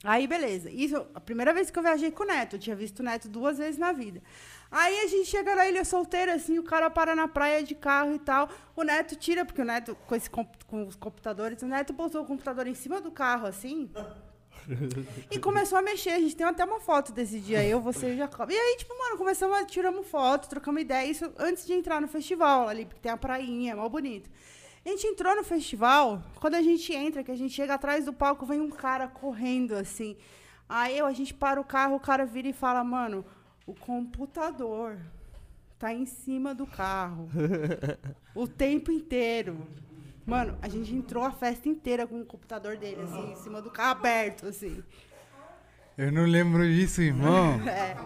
Aí, 0.04 0.26
beleza. 0.26 0.68
Isso, 0.70 1.06
a 1.14 1.20
primeira 1.20 1.52
vez 1.52 1.70
que 1.70 1.78
eu 1.78 1.82
viajei 1.82 2.10
com 2.10 2.24
o 2.24 2.26
Neto. 2.26 2.56
Eu 2.56 2.60
tinha 2.60 2.74
visto 2.74 3.00
o 3.00 3.02
Neto 3.02 3.28
duas 3.28 3.58
vezes 3.58 3.78
na 3.78 3.92
vida. 3.92 4.20
Aí 4.70 5.00
a 5.00 5.06
gente 5.06 5.26
chega 5.26 5.54
na 5.54 5.68
ilha 5.68 5.84
solteira, 5.84 6.34
assim, 6.34 6.58
o 6.58 6.62
cara 6.62 6.88
para 6.90 7.14
na 7.14 7.28
praia 7.28 7.62
de 7.62 7.74
carro 7.74 8.14
e 8.14 8.18
tal. 8.18 8.48
O 8.74 8.82
Neto 8.82 9.14
tira, 9.14 9.44
porque 9.44 9.60
o 9.60 9.64
Neto, 9.64 9.96
com, 10.06 10.14
esse, 10.14 10.30
com 10.30 10.46
os 10.86 10.96
computadores, 10.96 11.62
o 11.62 11.66
Neto 11.66 11.92
botou 11.92 12.22
o 12.22 12.26
computador 12.26 12.66
em 12.66 12.74
cima 12.74 13.00
do 13.00 13.10
carro, 13.10 13.46
assim. 13.46 13.90
e 15.30 15.38
começou 15.38 15.78
a 15.78 15.82
mexer. 15.82 16.10
A 16.10 16.20
gente 16.20 16.34
tem 16.34 16.46
até 16.46 16.64
uma 16.64 16.80
foto 16.80 17.12
desse 17.12 17.38
dia, 17.38 17.64
eu, 17.64 17.80
você 17.80 18.10
e 18.10 18.14
o 18.14 18.16
Jacob. 18.16 18.50
E 18.50 18.56
aí, 18.56 18.76
tipo, 18.78 18.96
mano, 18.98 19.16
começamos 19.16 19.56
a 19.56 19.64
tiramos 19.64 20.06
foto, 20.06 20.48
trocamos 20.48 20.82
ideia. 20.82 21.06
Isso 21.08 21.30
antes 21.38 21.66
de 21.66 21.74
entrar 21.74 22.00
no 22.00 22.08
festival 22.08 22.68
ali, 22.68 22.86
porque 22.86 23.00
tem 23.00 23.12
a 23.12 23.16
prainha, 23.16 23.72
é 23.72 23.74
mal 23.74 23.90
bonito. 23.90 24.30
A 24.84 24.88
gente 24.88 25.06
entrou 25.06 25.36
no 25.36 25.44
festival, 25.44 26.22
quando 26.40 26.54
a 26.54 26.62
gente 26.62 26.92
entra, 26.92 27.22
que 27.22 27.30
a 27.30 27.36
gente 27.36 27.54
chega 27.54 27.74
atrás 27.74 28.04
do 28.04 28.12
palco, 28.12 28.44
vem 28.44 28.60
um 28.60 28.70
cara 28.70 29.06
correndo 29.06 29.74
assim. 29.74 30.16
Aí 30.68 30.98
eu, 30.98 31.06
a 31.06 31.12
gente 31.12 31.32
para 31.32 31.60
o 31.60 31.64
carro, 31.64 31.94
o 31.94 32.00
cara 32.00 32.26
vira 32.26 32.48
e 32.48 32.52
fala, 32.52 32.82
mano, 32.82 33.24
o 33.64 33.74
computador 33.74 34.98
tá 35.78 35.92
em 35.92 36.04
cima 36.04 36.52
do 36.54 36.66
carro. 36.66 37.28
o 38.34 38.48
tempo 38.48 38.90
inteiro. 38.90 39.66
Mano, 40.26 40.58
a 40.60 40.68
gente 40.68 40.94
entrou 40.94 41.24
a 41.24 41.30
festa 41.30 41.68
inteira 41.68 42.06
com 42.06 42.20
o 42.20 42.24
computador 42.24 42.76
dele, 42.76 43.02
assim, 43.02 43.32
em 43.32 43.36
cima 43.36 43.60
do 43.62 43.70
carro 43.70 43.92
aberto, 43.92 44.46
assim. 44.46 44.82
Eu 45.96 46.10
não 46.10 46.24
lembro 46.24 46.64
disso, 46.66 47.02
irmão. 47.02 47.60
É. 47.68 47.96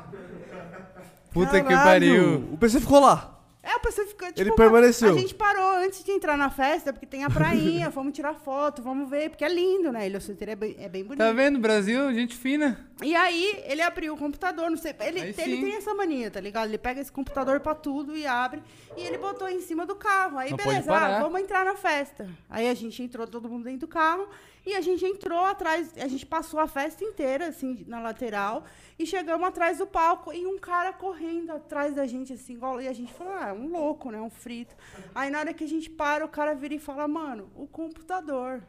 Puta 1.32 1.60
que 1.60 1.68
Caralho, 1.68 1.84
pariu. 1.84 2.52
O 2.54 2.56
PC 2.56 2.80
ficou 2.80 2.98
lá. 2.98 3.35
É, 3.66 3.72
a 3.72 3.80
pessoa 3.80 4.06
ficou, 4.06 4.28
tipo... 4.28 4.40
Ele 4.40 4.52
permaneceu. 4.52 5.12
A 5.12 5.18
gente 5.18 5.34
parou 5.34 5.68
antes 5.78 6.04
de 6.04 6.12
entrar 6.12 6.38
na 6.38 6.48
festa, 6.48 6.92
porque 6.92 7.04
tem 7.04 7.24
a 7.24 7.28
prainha, 7.28 7.90
vamos 7.90 8.12
tirar 8.12 8.34
foto, 8.34 8.80
vamos 8.80 9.10
ver, 9.10 9.28
porque 9.30 9.44
é 9.44 9.48
lindo, 9.48 9.90
né? 9.90 10.06
Ilha 10.06 10.20
Solteira 10.20 10.52
é 10.52 10.56
bem, 10.56 10.76
é 10.78 10.88
bem 10.88 11.02
bonito. 11.02 11.18
Tá 11.18 11.32
vendo? 11.32 11.58
Brasil, 11.58 12.14
gente 12.14 12.36
fina. 12.36 12.88
E 13.02 13.16
aí, 13.16 13.60
ele 13.66 13.82
abriu 13.82 14.14
o 14.14 14.16
computador, 14.16 14.70
não 14.70 14.76
sei. 14.76 14.94
Ele, 15.00 15.18
ele 15.20 15.34
tem 15.34 15.74
essa 15.74 15.92
mania, 15.94 16.30
tá 16.30 16.40
ligado? 16.40 16.68
Ele 16.68 16.78
pega 16.78 17.00
esse 17.00 17.10
computador 17.10 17.58
pra 17.58 17.74
tudo 17.74 18.16
e 18.16 18.24
abre. 18.24 18.62
E 18.96 19.00
ele 19.02 19.18
botou 19.18 19.48
em 19.48 19.60
cima 19.60 19.84
do 19.84 19.96
carro. 19.96 20.38
Aí, 20.38 20.50
Não 20.50 20.56
pode 20.56 20.68
beleza, 20.70 20.86
parar. 20.86 21.16
ah, 21.16 21.20
vamos 21.20 21.40
entrar 21.40 21.64
na 21.64 21.74
festa. 21.74 22.30
Aí 22.48 22.68
a 22.68 22.74
gente 22.74 23.02
entrou, 23.02 23.26
todo 23.26 23.48
mundo 23.48 23.64
dentro 23.64 23.80
do 23.80 23.88
carro. 23.88 24.28
E 24.66 24.74
a 24.74 24.80
gente 24.80 25.04
entrou 25.04 25.44
atrás, 25.44 25.92
a 25.96 26.08
gente 26.08 26.26
passou 26.26 26.58
a 26.58 26.66
festa 26.66 27.04
inteira, 27.04 27.46
assim, 27.46 27.84
na 27.86 28.00
lateral. 28.00 28.64
E 28.98 29.06
chegamos 29.06 29.46
atrás 29.46 29.78
do 29.78 29.86
palco. 29.86 30.32
E 30.32 30.44
um 30.44 30.58
cara 30.58 30.92
correndo 30.92 31.52
atrás 31.52 31.94
da 31.94 32.04
gente, 32.04 32.32
assim. 32.32 32.58
E 32.82 32.88
a 32.88 32.92
gente 32.92 33.12
falou, 33.14 33.32
ah, 33.32 33.48
é 33.50 33.52
um 33.52 33.68
louco, 33.68 34.10
né? 34.10 34.20
Um 34.20 34.28
frito. 34.28 34.74
Aí 35.14 35.30
na 35.30 35.38
hora 35.38 35.54
que 35.54 35.62
a 35.62 35.68
gente 35.68 35.88
para, 35.88 36.24
o 36.24 36.28
cara 36.28 36.52
vira 36.52 36.74
e 36.74 36.80
fala, 36.80 37.06
mano, 37.06 37.48
o 37.54 37.68
computador 37.68 38.60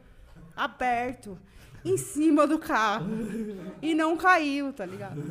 aberto. 0.55 1.39
Em 1.85 1.95
cima 1.97 2.45
do 2.45 2.59
carro. 2.59 3.07
E 3.81 3.93
não 3.95 4.17
caiu, 4.17 4.73
tá 4.73 4.85
ligado? 4.85 5.21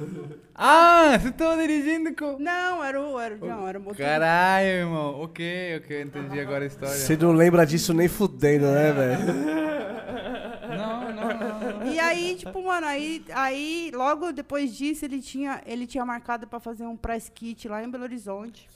Ah, 0.55 1.19
você 1.21 1.31
tava 1.33 1.57
dirigindo 1.61 2.15
com... 2.15 2.39
Não, 2.39 2.83
era 2.83 3.01
o. 3.01 3.19
Era, 3.21 3.37
não, 3.37 3.69
era 3.69 3.79
o 3.79 3.83
motor. 3.83 3.97
Caralho, 3.99 4.67
irmão. 4.67 5.21
Ok, 5.21 5.77
ok, 5.79 6.03
entendi 6.03 6.41
agora 6.41 6.65
a 6.65 6.67
história. 6.67 6.95
Você 6.95 7.17
não 7.17 7.33
lembra 7.33 7.67
disso 7.67 7.93
nem 7.93 8.09
fudendo, 8.09 8.67
né, 8.67 8.93
velho? 8.93 9.27
Não, 10.77 11.13
não, 11.13 11.29
não. 11.29 11.79
não. 11.81 11.93
E 11.93 11.99
aí, 12.01 12.37
tipo, 12.37 12.63
mano, 12.65 12.87
aí, 12.87 13.25
aí 13.33 13.91
logo 13.95 14.33
depois 14.33 14.75
disso 14.75 15.05
ele 15.05 15.21
tinha, 15.21 15.61
ele 15.67 15.87
tinha 15.87 16.05
marcado 16.05 16.47
pra 16.47 16.59
fazer 16.61 16.85
um 16.87 16.97
press 16.97 17.29
kit 17.29 17.69
lá 17.69 17.83
em 17.83 17.91
Belo 17.91 18.05
Horizonte. 18.05 18.69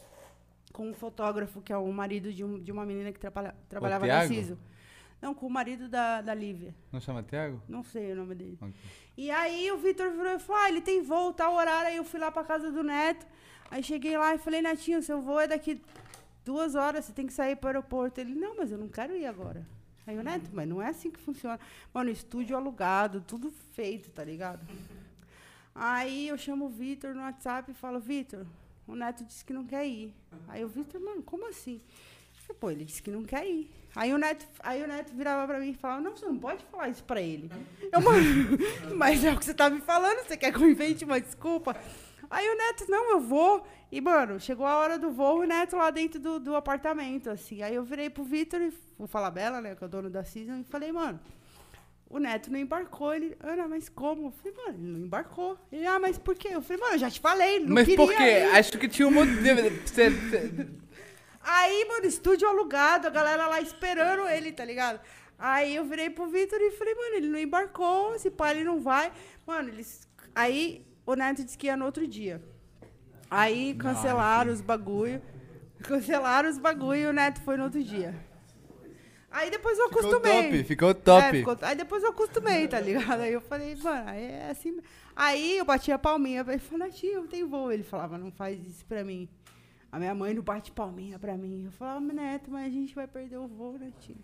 Com 0.73 0.89
um 0.91 0.95
fotógrafo, 0.95 1.61
que 1.61 1.73
é 1.73 1.77
o 1.77 1.91
marido 1.93 2.33
de, 2.33 2.45
um- 2.45 2.59
de 2.59 2.71
uma 2.71 2.87
menina 2.87 3.11
que 3.11 3.19
trabalha, 3.19 3.55
trabalhava 3.69 4.07
na 4.07 4.13
Thiago? 4.27 4.35
CISO. 4.35 4.59
Não, 5.21 5.35
com 5.35 5.47
o 5.47 5.51
marido 5.51 5.89
da, 5.89 6.23
da 6.23 6.35
Lívia. 6.35 6.75
Não 6.91 7.01
chama 7.01 7.23
Thiago? 7.23 7.63
Não 7.69 7.83
sei 7.83 8.13
o 8.13 8.17
nome 8.17 8.35
dele. 8.35 8.59
Ok. 8.61 8.75
E 9.17 9.31
aí 9.31 9.71
o 9.71 9.77
Vitor 9.77 10.11
virou 10.11 10.33
e 10.33 10.39
falou: 10.39 10.63
ah, 10.63 10.69
ele 10.69 10.81
tem 10.81 11.03
voo, 11.03 11.33
tal 11.33 11.55
horário. 11.55 11.89
Aí 11.89 11.97
eu 11.97 12.05
fui 12.05 12.19
lá 12.19 12.31
pra 12.31 12.43
casa 12.43 12.73
do 12.73 12.83
Neto. 12.83 13.27
Aí 13.71 13.83
cheguei 13.83 14.17
lá 14.17 14.35
e 14.35 14.39
falei, 14.39 14.61
Netinho, 14.61 15.03
seu 15.03 15.21
voo 15.21 15.39
é 15.39 15.47
daqui 15.47 15.81
duas 16.45 16.75
horas, 16.75 17.05
você 17.05 17.13
tem 17.13 17.27
que 17.27 17.33
sair 17.33 17.55
pro 17.55 17.69
aeroporto. 17.69 18.21
Ele, 18.21 18.35
não, 18.35 18.57
mas 18.57 18.73
eu 18.73 18.79
não 18.79 18.89
quero 18.89 19.15
ir 19.15 19.27
agora. 19.27 19.65
Aí 20.07 20.19
o 20.19 20.23
Neto, 20.23 20.51
mas 20.53 20.69
não 20.69 20.83
é 20.83 20.89
assim 20.89 21.11
que 21.11 21.21
funciona. 21.21 21.61
Mano, 21.95 22.11
estúdio 22.11 22.57
alugado, 22.57 23.21
tudo 23.21 23.51
feito, 23.73 24.11
tá 24.11 24.25
ligado? 24.25 24.67
Aí 25.75 26.27
eu 26.29 26.37
chamo 26.37 26.67
o 26.67 26.69
Vitor 26.69 27.15
no 27.15 27.21
WhatsApp 27.21 27.71
e 27.71 27.75
falo, 27.75 28.01
Vitor, 28.01 28.45
o 28.89 28.97
Neto 28.97 29.25
disse 29.25 29.45
que 29.45 29.53
não 29.53 29.65
quer 29.65 29.87
ir. 29.87 30.13
Aí 30.49 30.65
o 30.65 30.69
Vitor, 30.69 31.01
mano, 31.01 31.23
como 31.23 31.49
assim? 31.49 31.81
Falei, 32.35 32.59
Pô, 32.59 32.71
ele 32.71 32.85
disse 32.85 33.03
que 33.03 33.11
não 33.11 33.23
quer 33.23 33.47
ir. 33.47 33.71
Aí 33.95 34.15
o 34.15 34.19
Neto, 34.19 34.47
aí 34.61 34.83
o 34.83 34.87
Neto 34.87 35.13
virava 35.15 35.47
pra 35.47 35.59
mim 35.59 35.71
e 35.71 35.75
falava, 35.75 36.01
não, 36.01 36.17
você 36.17 36.25
não 36.25 36.39
pode 36.39 36.65
falar 36.71 36.89
isso 36.89 37.03
pra 37.05 37.21
ele. 37.21 37.51
Eu, 37.91 38.01
mano, 38.01 38.25
mas 38.95 39.25
é 39.25 39.33
o 39.33 39.39
que 39.39 39.45
você 39.45 39.55
tá 39.55 39.69
me 39.69 39.81
falando, 39.81 40.25
você 40.25 40.37
quer 40.37 40.53
que 40.53 40.59
eu 40.63 40.71
invente 40.71 41.05
uma 41.05 41.21
desculpa? 41.21 41.77
Aí 42.31 42.49
o 42.49 42.57
Neto, 42.57 42.85
não, 42.89 43.11
eu 43.11 43.21
vou. 43.21 43.67
E, 43.91 44.01
mano, 44.01 44.39
chegou 44.39 44.65
a 44.65 44.77
hora 44.77 44.97
do 44.97 45.11
voo, 45.11 45.41
o 45.41 45.45
Neto 45.45 45.75
lá 45.77 45.91
dentro 45.91 46.21
do, 46.21 46.39
do 46.39 46.55
apartamento, 46.55 47.29
assim. 47.29 47.61
Aí 47.63 47.75
eu 47.75 47.83
virei 47.83 48.09
pro 48.09 48.23
Vitor 48.23 48.61
e 48.63 48.73
o 48.97 49.09
Falabella, 49.09 49.61
né, 49.61 49.75
que 49.75 49.83
é 49.83 49.87
o 49.87 49.91
dono 49.91 50.09
da 50.09 50.23
Season, 50.23 50.59
e 50.61 50.65
falei, 50.65 50.93
mano, 50.93 51.19
o 52.09 52.21
Neto 52.21 52.53
não 52.53 52.59
embarcou. 52.61 53.13
Ele, 53.13 53.37
Ana, 53.41 53.67
mas 53.67 53.89
como? 53.89 54.29
Eu 54.29 54.31
falei, 54.31 54.53
mano, 54.57 54.79
ele 54.79 54.93
não 54.93 55.01
embarcou. 55.01 55.59
Ele, 55.73 55.87
ah, 55.87 55.99
mas 55.99 56.19
por 56.19 56.37
quê? 56.37 56.51
Eu 56.53 56.63
falei, 56.63 56.81
mano, 56.81 56.95
eu 56.95 56.99
já 56.99 57.11
te 57.11 57.19
falei, 57.19 57.59
não 57.59 57.75
Mas 57.75 57.89
queria 57.89 58.07
por 58.07 58.15
quê? 58.17 58.23
ir. 58.23 58.55
Acho 58.55 58.79
que 58.79 58.89
tinha 58.89 59.09
um 59.09 59.11
monte 59.11 59.33
de... 59.33 59.51
Aí, 61.43 61.85
mano, 61.87 62.07
estúdio 62.07 62.47
alugado, 62.49 63.07
a 63.07 63.11
galera 63.11 63.47
lá 63.47 63.61
esperando 63.61 64.29
ele, 64.29 64.53
tá 64.53 64.65
ligado? 64.65 65.01
Aí 65.39 65.75
eu 65.75 65.85
virei 65.85 66.11
pro 66.11 66.29
Vitor 66.29 66.61
e 66.61 66.71
falei, 66.73 66.95
mano, 66.95 67.15
ele 67.17 67.29
não 67.29 67.39
embarcou, 67.39 68.15
esse 68.15 68.31
pai 68.31 68.57
ele 68.57 68.65
não 68.65 68.81
vai. 68.81 69.11
Mano, 69.47 69.69
eles. 69.71 70.07
Aí 70.35 70.87
o 71.07 71.15
Neto 71.15 71.43
disse 71.43 71.57
que 71.57 71.67
ia 71.67 71.77
no 71.77 71.87
outro 71.87 72.07
dia. 72.07 72.43
Aí 73.31 73.75
cancelaram 73.75 74.53
os 74.53 74.61
bagulho. 74.61 75.23
Cancelaram 75.83 76.51
os 76.51 76.59
bagulho 76.59 77.01
e 77.01 77.07
o 77.07 77.13
Neto 77.13 77.41
foi 77.41 77.57
no 77.57 77.65
outro 77.65 77.83
dia. 77.83 78.15
Aí 79.31 79.49
depois 79.49 79.79
eu 79.79 79.89
Ficou 79.89 80.01
acostumei. 80.01 80.43
top, 80.51 80.65
ficou 80.65 80.95
top. 80.95 81.25
É, 81.25 81.33
ficou- 81.33 81.57
aí 81.63 81.77
depois 81.77 82.03
eu 82.03 82.11
acostumei, 82.11 82.69
tá 82.69 82.81
ligado? 82.81 83.21
Aí 83.21 83.33
eu 83.33 83.41
falei, 83.41 83.77
mano, 83.77 84.11
aí 84.11 84.25
é 84.25 84.49
assim. 84.51 84.79
Aí 85.17 85.57
eu 85.57 85.65
bati 85.65 85.91
a 85.93 85.99
palminha, 85.99 86.45
ele 86.47 86.59
falou, 86.59 86.87
Netinho, 86.87 87.27
tem 87.29 87.47
voo. 87.47 87.71
Ele 87.73 87.83
falava, 87.85 88.19
não 88.19 88.31
faz 88.33 88.61
isso 88.67 88.85
pra 88.85 89.03
mim. 89.05 89.27
A 89.93 89.99
minha 89.99 90.15
mãe 90.15 90.33
não 90.35 90.43
bate 90.43 90.71
palminha 90.71 91.19
pra 91.19 91.37
mim. 91.37 91.65
Eu 91.67 91.73
falava, 91.73 92.01
Neto, 92.01 92.51
mas 92.51 92.67
a 92.67 92.71
gente 92.71 92.95
vai 92.95 93.07
perder 93.07 93.39
o 93.39 93.49
voo, 93.49 93.77
Netinho. 93.79 94.19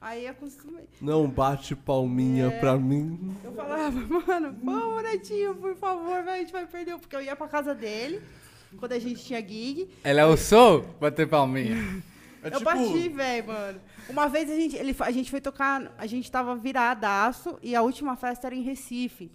Aí 0.00 0.24
eu 0.24 0.32
acostumei. 0.32 0.84
Não 1.00 1.28
bate 1.28 1.76
palminha 1.76 2.46
É. 2.46 2.58
pra 2.58 2.76
mim. 2.76 3.36
Eu 3.44 3.52
falava, 3.52 3.90
mano, 4.26 4.56
vamos, 4.62 5.02
Netinho, 5.04 5.54
por 5.54 5.76
favor, 5.76 6.24
vai, 6.24 6.38
a 6.38 6.42
gente 6.42 6.52
vai 6.52 6.66
perder. 6.66 6.94
o-" 6.94 6.98
Porque 6.98 7.14
eu 7.14 7.22
ia 7.22 7.36
pra 7.36 7.46
casa 7.46 7.72
dele, 7.72 8.20
quando 8.80 8.92
a 8.92 8.98
gente 8.98 9.24
tinha 9.24 9.40
gig. 9.40 9.88
Ela 10.02 10.26
usou 10.26 10.82
bater 11.00 11.28
palminha. 11.28 11.76
É 12.42 12.52
Eu 12.52 12.60
bati, 12.62 13.08
velho, 13.10 13.46
mano. 13.46 13.80
Uma 14.08 14.28
vez 14.28 14.50
a 14.50 14.56
gente, 14.56 14.74
ele, 14.74 14.96
a 14.98 15.10
gente 15.12 15.30
foi 15.30 15.40
tocar, 15.40 15.94
a 15.96 16.06
gente 16.08 16.28
tava 16.28 16.56
viradaço 16.56 17.56
e 17.62 17.76
a 17.76 17.82
última 17.82 18.16
festa 18.16 18.48
era 18.48 18.56
em 18.56 18.62
Recife. 18.62 19.30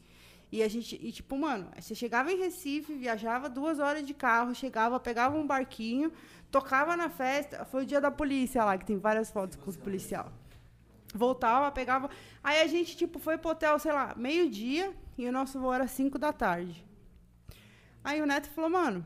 E 0.52 0.64
a 0.64 0.68
gente, 0.68 0.96
e 1.02 1.12
tipo, 1.12 1.38
mano, 1.38 1.70
você 1.78 1.94
chegava 1.94 2.32
em 2.32 2.38
Recife, 2.38 2.94
viajava 2.94 3.50
duas 3.50 3.80
horas 3.80 4.06
de 4.06 4.14
carro, 4.14 4.56
chegava, 4.56 5.00
pegava 5.00 5.38
um 5.38 5.46
barquinho, 5.46 6.12
tocava 6.50 6.96
na 6.96 7.10
festa. 7.10 7.66
Foi 7.66 7.84
o 7.84 7.86
dia 7.86 8.00
da 8.00 8.10
polícia 8.10 8.64
lá, 8.64 8.78
que 8.78 8.86
tem 8.86 8.98
várias 8.98 9.30
fotos 9.30 9.58
com 9.58 9.70
os 9.70 9.76
policial. 9.76 10.32
Voltava, 11.14 11.72
pegava. 11.72 12.10
Aí 12.44 12.62
a 12.62 12.68
gente, 12.68 12.96
tipo, 12.96 13.20
foi 13.20 13.38
pro 13.38 13.52
hotel, 13.52 13.78
sei 13.80 13.92
lá, 13.92 14.14
meio-dia, 14.16 14.94
e 15.18 15.28
o 15.28 15.32
nosso 15.32 15.60
voo 15.60 15.74
era 15.74 15.88
cinco 15.88 16.18
da 16.18 16.32
tarde. 16.32 16.86
Aí 18.04 18.22
o 18.22 18.26
Neto 18.26 18.50
falou, 18.50 18.70
mano, 18.70 19.06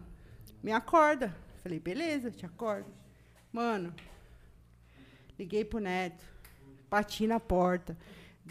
me 0.62 0.72
acorda. 0.72 1.36
Falei, 1.64 1.80
beleza, 1.80 2.30
te 2.30 2.46
acordo. 2.46 2.92
Mano, 3.52 3.94
liguei 5.38 5.66
pro 5.66 5.80
Neto, 5.80 6.24
bati 6.90 7.26
na 7.26 7.40
porta, 7.40 7.98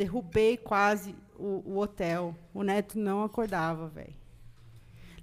derrubei 0.01 0.57
quase 0.57 1.15
o, 1.39 1.63
o 1.67 1.79
hotel. 1.79 2.35
O 2.55 2.63
Neto 2.63 2.99
não 2.99 3.23
acordava, 3.23 3.87
velho. 3.89 4.15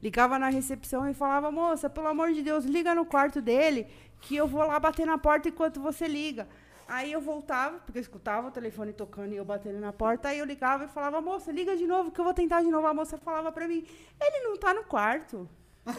Ligava 0.04 0.38
na 0.38 0.50
recepção 0.50 1.10
e 1.10 1.16
falava, 1.16 1.52
moça, 1.52 1.90
pelo 1.90 2.08
amor 2.08 2.32
de 2.32 2.44
Deus, 2.44 2.64
liga 2.64 2.94
no 2.94 3.04
quarto 3.04 3.42
dele, 3.42 3.88
que 4.22 4.36
eu 4.36 4.48
vou 4.48 4.62
lá 4.62 4.80
bater 4.80 5.08
na 5.08 5.18
porta 5.18 5.50
enquanto 5.50 5.82
você 5.82 6.08
liga. 6.08 6.48
Aí 6.88 7.12
eu 7.12 7.20
voltava, 7.20 7.80
porque 7.80 7.98
eu 7.98 8.02
escutava 8.02 8.50
o 8.50 8.52
telefone 8.52 8.94
tocando 8.94 9.34
e 9.34 9.38
eu 9.38 9.44
batendo 9.44 9.80
na 9.80 9.92
porta, 9.92 10.30
aí 10.30 10.38
eu 10.38 10.46
ligava 10.46 10.86
e 10.86 10.88
falava, 10.88 11.20
moça, 11.20 11.52
liga 11.52 11.76
de 11.76 11.88
novo, 11.88 12.12
que 12.12 12.22
eu 12.22 12.24
vou 12.24 12.34
tentar 12.36 12.62
de 12.62 12.70
novo. 12.70 12.86
A 12.86 12.94
moça 12.94 13.18
falava 13.18 13.52
pra 13.52 13.68
mim, 13.68 13.84
ele 14.22 14.48
não 14.48 14.58
tá 14.58 14.76
no 14.76 14.84
quarto. 14.84 15.50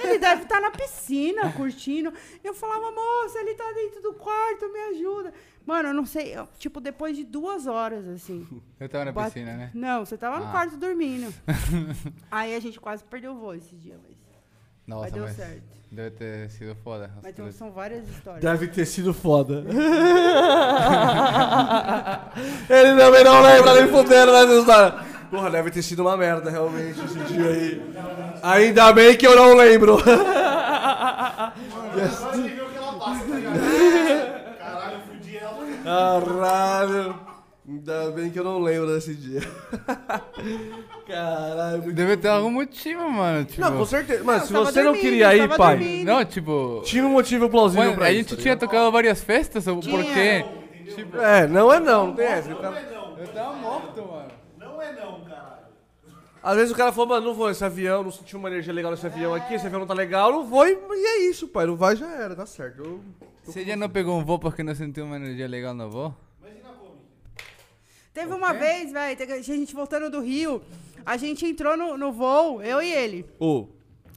Ele 0.01 0.19
deve 0.19 0.43
estar 0.43 0.61
na 0.61 0.71
piscina, 0.71 1.53
curtindo. 1.53 2.13
Eu 2.45 2.53
falava, 2.53 2.91
moça, 2.91 3.41
ele 3.41 3.55
tá 3.55 3.73
dentro 3.73 4.03
do 4.03 4.15
quarto, 4.15 4.71
me 4.71 4.81
ajuda. 4.91 5.33
Mano, 5.69 5.91
eu 5.91 5.95
não 5.95 6.07
sei, 6.07 6.35
eu, 6.35 6.49
tipo, 6.59 6.81
depois 6.81 7.15
de 7.15 7.25
duas 7.25 7.67
horas, 7.67 8.09
assim. 8.09 8.47
Eu 8.81 8.89
tava 8.89 9.05
na 9.05 9.13
Bate- 9.13 9.35
piscina, 9.35 9.55
né? 9.55 9.71
Não, 9.75 10.03
você 10.03 10.17
tava 10.17 10.39
no 10.39 10.47
Ah. 10.47 10.51
quarto 10.51 10.79
dormindo. 10.79 11.31
Aí 12.33 12.57
a 12.57 12.61
gente 12.61 12.81
quase 12.81 13.05
perdeu 13.05 13.33
o 13.33 13.35
voo 13.39 13.55
esse 13.55 13.77
dia, 13.77 13.97
mas, 14.03 14.17
Nossa, 14.87 15.03
mas 15.03 15.13
deu 15.13 15.25
mas 15.25 15.37
certo. 15.37 15.63
deve 15.93 16.11
ter 16.13 16.49
sido 16.51 16.75
foda. 16.83 17.11
Mas 17.23 17.33
então, 17.33 17.53
são 17.53 17.71
várias 17.71 18.09
histórias. 18.09 18.43
Deve 18.43 18.69
ter 18.69 18.87
sido 18.87 19.13
foda. 19.13 19.63
Ele 22.71 22.97
também 22.99 23.25
não 23.25 23.43
lembra 23.43 23.75
nem 23.75 23.89
fudendo 23.89 24.33
nessa 24.33 24.55
história. 24.61 24.95
Porra, 25.31 25.51
deve 25.51 25.71
ter 25.71 25.83
sido 25.83 26.01
uma 26.01 26.17
merda, 26.17 26.49
realmente, 26.51 26.99
esse 27.05 27.19
dia 27.31 27.45
aí. 27.47 27.83
Ainda 28.43 28.91
bem 28.95 29.15
que 29.19 29.27
eu 29.27 29.37
não 29.37 29.55
lembro. 29.55 29.99
Agora 29.99 31.53
ele 32.39 32.49
viu 32.55 32.65
que 32.71 32.77
ela 32.79 32.93
passa, 32.99 33.25
tá 33.27 33.35
ligado? 33.37 33.59
Caralho, 34.59 34.95
eu 34.97 35.01
fudi 35.03 35.37
ela. 35.37 35.59
Caralho. 35.89 37.15
Ainda 37.69 38.11
bem 38.13 38.31
que 38.31 38.39
eu 38.39 38.45
não 38.45 38.61
lembro 38.61 38.87
desse 38.89 39.15
dia. 39.15 39.41
Caralho. 41.07 41.83
muito- 41.83 41.95
Deve 41.97 42.17
ter 42.17 42.29
algum 42.29 42.51
motivo, 42.51 43.11
mano. 43.11 43.45
Tipo... 43.45 43.61
Não, 43.61 43.77
com 43.77 43.85
certeza. 43.85 44.25
Mas 44.25 44.41
Não, 44.41 44.47
se 44.47 44.53
você 44.73 44.79
não 44.83 44.93
dormindo, 44.93 45.03
queria 45.03 45.37
ir, 45.37 45.49
pai, 45.57 45.77
dormindo. 45.77 46.07
Não, 46.07 46.25
tipo... 46.25 46.83
tinha 46.85 47.05
um 47.05 47.11
motivo 47.11 47.49
plausível 47.51 47.95
pra 47.95 48.07
a 48.07 48.11
isso. 48.11 48.21
gente 48.21 48.37
tá 48.37 48.43
tinha 48.43 48.55
ligado? 48.55 48.69
tocado 48.71 48.93
várias 48.93 49.23
festas, 49.23 49.65
por 49.65 49.81
Tinha. 49.81 50.03
quê? 50.15 50.45
Tipo, 50.95 51.19
É, 51.19 51.47
não 51.47 51.73
é 51.73 51.79
não, 51.81 52.09
não 52.09 52.15
tem 52.15 52.27
essa. 52.27 52.49
Não 52.51 52.57
cara- 52.61 52.79
é 52.79 52.91
não. 52.95 53.19
Eu 53.19 53.29
tava 53.29 53.53
morto, 53.57 54.03
mano. 54.03 54.29
Não 54.59 54.81
é 54.83 54.93
não, 54.93 55.21
caralho. 55.21 55.59
Às 56.43 56.57
vezes 56.57 56.73
o 56.73 56.77
cara 56.77 56.91
falou, 56.93 57.09
mano, 57.11 57.27
não 57.27 57.35
vou 57.35 57.49
nesse 57.49 57.65
avião, 57.65 58.03
não 58.03 58.11
senti 58.11 58.35
uma 58.37 58.49
energia 58.49 58.73
legal 58.73 58.91
nesse 58.93 59.05
avião 59.07 59.35
aqui, 59.35 59.55
esse 59.55 59.67
avião 59.67 59.81
não 59.81 59.87
tá 59.87 59.93
legal, 59.95 60.33
não 60.33 60.45
vou 60.45 60.67
e, 60.67 60.73
e 60.73 61.07
é 61.07 61.29
isso, 61.29 61.49
pai. 61.49 61.67
Não 61.67 61.77
vai 61.77 61.95
já 61.97 62.11
era, 62.11 62.35
tá 62.35 62.47
certo. 62.47 62.83
Eu- 62.83 63.01
Você 63.53 63.65
já 63.65 63.77
não 63.77 63.89
pegou 63.89 64.19
um 64.19 64.25
voo 64.25 64.39
porque 64.39 64.63
não 64.63 64.75
sentiu 64.75 65.05
uma 65.05 65.17
energia 65.17 65.49
legal 65.49 65.75
no 65.75 65.91
voo? 65.91 66.15
Teve 68.13 68.33
uma 68.35 68.53
vez, 68.53 68.91
velho, 68.93 69.33
a 69.35 69.41
gente 69.43 69.75
voltando 69.75 70.11
do 70.11 70.21
Rio, 70.21 70.61
a 71.07 71.17
gente 71.17 71.47
entrou 71.47 71.77
no, 71.77 71.97
no 71.97 72.13
voo, 72.13 72.61
eu 72.63 72.83
e 72.83 72.93
ele. 72.93 73.25
Ô, 73.39 73.69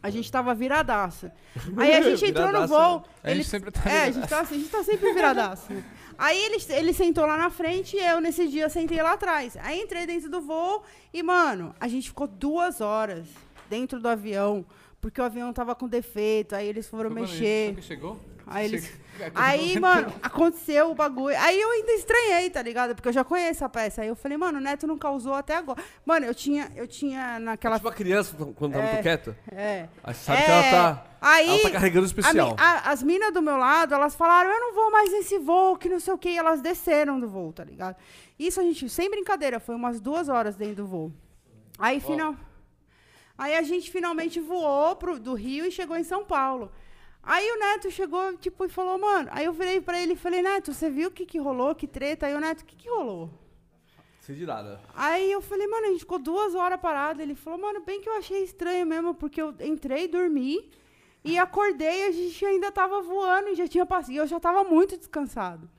A 0.01 0.09
gente 0.09 0.31
tava 0.31 0.55
viradaço. 0.55 1.29
Aí 1.77 1.93
a 1.93 2.01
gente 2.09 2.25
entrou 2.25 2.51
no 2.51 2.67
voo. 2.67 3.03
A 3.23 3.29
gente 3.29 3.37
ele- 3.37 3.43
sempre 3.43 3.69
tá 3.71 3.87
É, 3.89 4.03
a 4.05 4.11
gente, 4.11 4.27
tá, 4.27 4.39
a 4.41 4.43
gente 4.43 4.69
tá 4.69 4.83
sempre 4.83 5.13
viradaço. 5.13 5.71
né? 5.71 5.83
Aí 6.17 6.37
ele, 6.45 6.57
ele 6.69 6.93
sentou 6.93 7.25
lá 7.25 7.37
na 7.37 7.49
frente 7.51 7.95
e 7.95 7.99
eu, 7.99 8.19
nesse 8.19 8.47
dia, 8.47 8.69
sentei 8.69 9.01
lá 9.01 9.13
atrás. 9.13 9.55
Aí 9.61 9.79
entrei 9.79 10.07
dentro 10.07 10.29
do 10.29 10.41
voo 10.41 10.83
e, 11.13 11.21
mano, 11.21 11.73
a 11.79 11.87
gente 11.87 12.07
ficou 12.09 12.27
duas 12.27 12.81
horas 12.81 13.27
dentro 13.69 13.99
do 13.99 14.07
avião, 14.07 14.65
porque 14.99 15.21
o 15.21 15.23
avião 15.23 15.53
tava 15.53 15.75
com 15.75 15.87
defeito. 15.87 16.55
Aí 16.55 16.67
eles 16.67 16.87
foram 16.87 17.09
mexer. 17.11 17.75
que 17.75 17.81
chegou? 17.83 18.19
Aí 18.47 18.65
eles. 18.65 18.91
Chega- 19.17 19.31
Aí, 19.35 19.79
mano, 19.79 20.13
aconteceu 20.23 20.89
o 20.91 20.95
bagulho. 20.95 21.35
Aí 21.39 21.59
eu 21.59 21.69
ainda 21.69 21.91
estranhei, 21.93 22.49
tá 22.49 22.61
ligado? 22.61 22.95
Porque 22.95 23.09
eu 23.09 23.13
já 23.13 23.23
conheço 23.23 23.63
a 23.65 23.69
peça. 23.69 24.01
Aí 24.01 24.07
eu 24.07 24.15
falei, 24.15 24.37
mano, 24.37 24.57
o 24.57 24.61
Neto 24.61 24.87
não 24.87 24.97
causou 24.97 25.33
até 25.33 25.55
agora. 25.57 25.83
Mano, 26.05 26.25
eu 26.25 26.33
tinha, 26.33 26.71
eu 26.75 26.87
tinha 26.87 27.39
naquela. 27.39 27.75
Tipo 27.75 27.89
a 27.89 27.93
criança 27.93 28.35
quando 28.55 28.73
tá 28.73 28.79
É. 28.79 28.91
muito 28.91 29.01
quieta. 29.03 29.37
É. 29.51 29.87
Aí 30.03 30.13
sabe 30.13 30.41
É, 30.41 30.45
que 30.45 30.51
ela 30.51 30.63
tá. 30.71 31.05
Aí, 31.21 31.49
ela 31.49 31.61
tá 31.61 31.71
carregando 31.71 32.05
a 32.05 32.07
especial. 32.07 32.49
mi- 32.51 32.55
a- 32.57 32.89
as 32.91 33.03
minas 33.03 33.31
do 33.33 33.41
meu 33.41 33.57
lado, 33.57 33.93
elas 33.93 34.15
falaram, 34.15 34.49
eu 34.49 34.59
não 34.59 34.73
vou 34.73 34.89
mais 34.91 35.11
nesse 35.11 35.37
voo, 35.37 35.77
que 35.77 35.87
não 35.89 35.99
sei 35.99 36.13
o 36.13 36.17
que. 36.17 36.29
E 36.29 36.37
elas 36.37 36.61
desceram 36.61 37.19
do 37.19 37.29
voo, 37.29 37.53
tá 37.53 37.63
ligado? 37.63 37.95
Isso 38.39 38.59
a 38.59 38.63
gente, 38.63 38.89
sem 38.89 39.09
brincadeira, 39.09 39.59
foi 39.59 39.75
umas 39.75 39.99
duas 39.99 40.29
horas 40.29 40.55
dentro 40.55 40.77
do 40.77 40.87
voo. 40.87 41.11
Aí, 41.77 41.99
final... 41.99 42.35
Aí 43.37 43.55
a 43.55 43.61
gente 43.63 43.89
finalmente 43.91 44.39
voou 44.39 44.95
pro, 44.95 45.19
do 45.19 45.33
Rio 45.33 45.65
e 45.65 45.71
chegou 45.71 45.97
em 45.97 46.03
São 46.03 46.23
Paulo. 46.23 46.71
Aí 47.23 47.51
o 47.51 47.59
Neto 47.59 47.91
chegou, 47.91 48.35
tipo, 48.37 48.65
e 48.65 48.69
falou, 48.69 48.97
mano... 48.97 49.29
Aí 49.31 49.45
eu 49.45 49.53
virei 49.53 49.79
pra 49.79 50.01
ele 50.01 50.13
e 50.13 50.15
falei, 50.15 50.41
Neto, 50.41 50.73
você 50.73 50.89
viu 50.89 51.09
o 51.09 51.11
que 51.11 51.25
que 51.25 51.37
rolou? 51.37 51.75
Que 51.75 51.87
treta? 51.87 52.25
Aí 52.25 52.35
o 52.35 52.39
Neto, 52.39 52.61
o 52.61 52.65
que 52.65 52.75
que 52.75 52.89
rolou? 52.89 53.29
Sem 54.21 54.35
de 54.35 54.45
nada. 54.45 54.79
Aí 54.95 55.31
eu 55.31 55.41
falei, 55.41 55.67
mano, 55.67 55.87
a 55.87 55.89
gente 55.89 55.99
ficou 55.99 56.19
duas 56.19 56.55
horas 56.55 56.79
parado. 56.79 57.21
Ele 57.21 57.35
falou, 57.35 57.59
mano, 57.59 57.81
bem 57.81 58.01
que 58.01 58.09
eu 58.09 58.17
achei 58.17 58.43
estranho 58.43 58.85
mesmo, 58.85 59.13
porque 59.13 59.41
eu 59.41 59.53
entrei, 59.59 60.07
dormi 60.07 60.69
e 61.23 61.37
acordei, 61.37 62.07
a 62.07 62.11
gente 62.11 62.43
ainda 62.45 62.71
tava 62.71 63.01
voando 63.01 63.49
e 63.49 63.55
já 63.55 63.67
tinha 63.67 63.85
passado. 63.85 64.13
E 64.13 64.17
eu 64.17 64.27
já 64.27 64.39
tava 64.39 64.63
muito 64.63 64.97
descansado. 64.97 65.69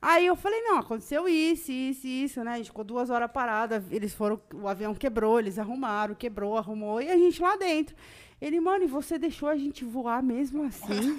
Aí 0.00 0.26
eu 0.26 0.36
falei, 0.36 0.60
não, 0.62 0.78
aconteceu 0.78 1.28
isso, 1.28 1.72
isso, 1.72 2.06
isso, 2.06 2.44
né? 2.44 2.52
A 2.52 2.56
gente 2.58 2.66
ficou 2.66 2.84
duas 2.84 3.10
horas 3.10 3.30
parada, 3.30 3.84
eles 3.90 4.14
foram, 4.14 4.40
o 4.54 4.68
avião 4.68 4.94
quebrou, 4.94 5.40
eles 5.40 5.58
arrumaram, 5.58 6.14
quebrou, 6.14 6.56
arrumou, 6.56 7.00
e 7.02 7.10
a 7.10 7.16
gente 7.16 7.42
lá 7.42 7.56
dentro. 7.56 7.96
Ele, 8.40 8.60
mano, 8.60 8.84
e 8.84 8.86
você 8.86 9.18
deixou 9.18 9.48
a 9.48 9.56
gente 9.56 9.84
voar 9.84 10.22
mesmo 10.22 10.62
assim? 10.64 11.16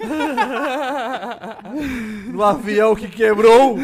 No 2.28 2.42
avião 2.42 2.94
que 2.94 3.08
quebrou. 3.08 3.76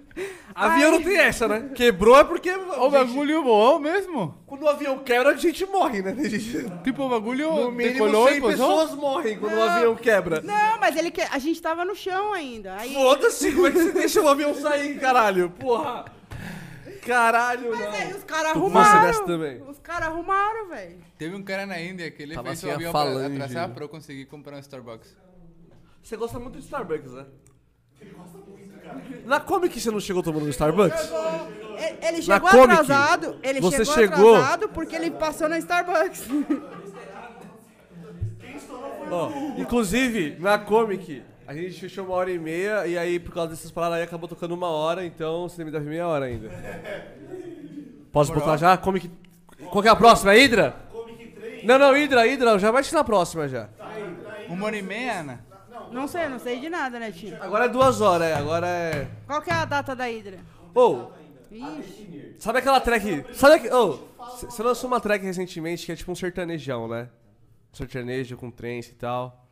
avião 0.54 0.92
não 0.92 1.02
tem 1.02 1.16
essa, 1.16 1.48
né? 1.48 1.70
Quebrou 1.74 2.18
é 2.18 2.24
porque. 2.24 2.50
O 2.50 2.90
bagulho 2.90 3.42
voou 3.42 3.78
mesmo? 3.78 4.34
Quando 4.46 4.62
o 4.62 4.68
avião 4.68 4.98
quebra, 4.98 5.30
a 5.30 5.36
gente 5.36 5.64
morre, 5.66 6.02
né? 6.02 6.14
Tipo, 6.84 7.04
o 7.04 7.08
bagulho 7.08 7.50
No 7.50 7.70
mínimo 7.70 8.06
decolou 8.06 8.28
100 8.28 8.36
e 8.36 8.40
pousou? 8.40 8.68
pessoas 8.68 8.94
morrem 8.94 9.38
quando 9.38 9.54
o 9.54 9.62
avião 9.62 9.94
quebra. 9.96 10.40
não, 10.42 10.78
mas 10.78 10.96
ele 10.96 11.10
que 11.10 11.22
a 11.22 11.38
gente 11.38 11.60
tava 11.62 11.84
no 11.84 11.94
chão 11.94 12.32
ainda. 12.32 12.76
Aí, 12.78 12.92
Foda-se, 12.92 13.50
como 13.52 13.66
é 13.66 13.70
que 13.70 13.78
você 13.78 13.92
deixa 13.92 14.20
o 14.20 14.28
avião 14.28 14.54
sair, 14.54 14.98
caralho? 15.00 15.50
Porra! 15.58 16.04
Caralho, 17.06 17.70
mas 17.70 17.80
aí 17.94 18.10
não. 18.10 18.16
os 18.18 18.24
caras 18.24 18.50
arrumaram. 18.52 19.06
dessa 19.06 19.24
também. 19.24 19.62
Os 19.62 19.78
caras 19.78 20.08
arrumaram, 20.08 20.68
velho. 20.68 20.98
Teve 21.18 21.36
um 21.36 21.42
cara 21.42 21.66
na 21.66 21.80
Índia 21.80 22.10
que 22.10 22.22
ele 22.22 22.34
Tava 22.34 22.48
fez 22.48 22.58
assim, 22.58 22.68
o 22.68 22.70
a 22.70 22.74
avião 22.74 22.92
falange. 22.92 23.36
pra 23.36 23.44
atrasar 23.44 23.68
pra 23.74 23.84
eu 23.84 23.88
conseguir 23.88 24.24
comprar 24.26 24.56
um 24.56 24.60
Starbucks. 24.60 25.16
Você 26.02 26.16
gosta 26.16 26.38
muito 26.38 26.58
de 26.58 26.64
Starbucks, 26.64 27.12
né? 27.12 27.26
Na 29.24 29.40
Comic 29.40 29.80
você 29.80 29.90
não 29.90 30.00
chegou 30.00 30.22
tomando 30.22 30.44
no 30.44 30.50
Starbucks? 30.50 31.10
Ele, 31.10 31.98
ele 32.06 32.16
Na 32.18 32.22
chegou 32.22 32.50
Comic, 32.50 32.72
atrasado. 32.72 33.38
Ele 33.42 33.60
você 33.60 33.84
chegou, 33.84 33.94
chegou- 33.94 34.34
atrasado 34.36 34.68
porque 34.68 34.94
ele 34.94 35.10
passou 35.10 35.48
na 35.48 35.58
Starbucks. 35.58 36.22
Ó, 39.10 39.30
inclusive, 39.58 40.36
na 40.40 40.58
Comic, 40.58 41.22
a 41.46 41.54
gente 41.54 41.80
fechou 41.80 42.04
uma 42.04 42.14
hora 42.14 42.30
e 42.30 42.38
meia 42.38 42.86
e 42.86 42.96
aí, 42.96 43.18
por 43.18 43.32
causa 43.32 43.50
dessas 43.50 43.70
paradas 43.70 43.98
aí, 43.98 44.04
acabou 44.04 44.28
tocando 44.28 44.52
uma 44.52 44.68
hora, 44.68 45.04
então 45.04 45.48
você 45.48 45.64
me 45.64 45.70
deve 45.70 45.88
meia 45.88 46.06
hora 46.06 46.26
ainda. 46.26 46.50
Posso 48.12 48.32
botar 48.32 48.56
já? 48.56 48.76
Comic. 48.76 49.10
Qual 49.70 49.82
que 49.82 49.88
é 49.88 49.90
a 49.90 49.96
próxima? 49.96 50.34
É 50.34 50.38
Hydra? 50.38 50.76
Não, 51.64 51.78
não, 51.78 51.92
Hydra, 51.92 52.22
Hydra, 52.24 52.58
já 52.58 52.70
vai 52.70 52.82
te 52.82 52.92
na 52.92 53.02
próxima 53.02 53.48
já. 53.48 53.68
Uma 54.48 54.66
hora 54.66 54.76
e 54.76 54.82
meia, 54.82 55.20
Ana? 55.20 55.44
não 55.90 56.08
sei, 56.08 56.28
não 56.28 56.38
sei 56.38 56.58
de 56.58 56.68
nada, 56.68 56.98
né, 56.98 57.12
Tio? 57.12 57.36
Agora 57.40 57.66
é 57.66 57.68
duas 57.68 58.00
horas, 58.00 58.28
é. 58.28 58.34
Agora 58.34 58.66
é. 58.66 59.08
Qual 59.26 59.40
que 59.40 59.50
é 59.50 59.54
a 59.54 59.64
data 59.64 59.94
da 59.94 60.04
Hydra? 60.04 60.38
Ô, 60.74 61.10
Ixi, 61.50 62.34
sabe 62.38 62.58
aquela 62.58 62.80
track. 62.80 63.24
Sabe 63.32 63.60
que. 63.60 63.72
Ô, 63.72 63.98
você 64.18 64.62
lançou 64.62 64.88
uma 64.88 65.00
track 65.00 65.24
recentemente 65.24 65.86
que 65.86 65.92
é 65.92 65.96
tipo 65.96 66.10
um 66.10 66.14
sertanejão, 66.14 66.88
né? 66.88 67.08
Um 67.72 67.76
sertanejo 67.76 68.36
com 68.36 68.50
trance 68.50 68.90
e 68.90 68.94
tal. 68.94 69.43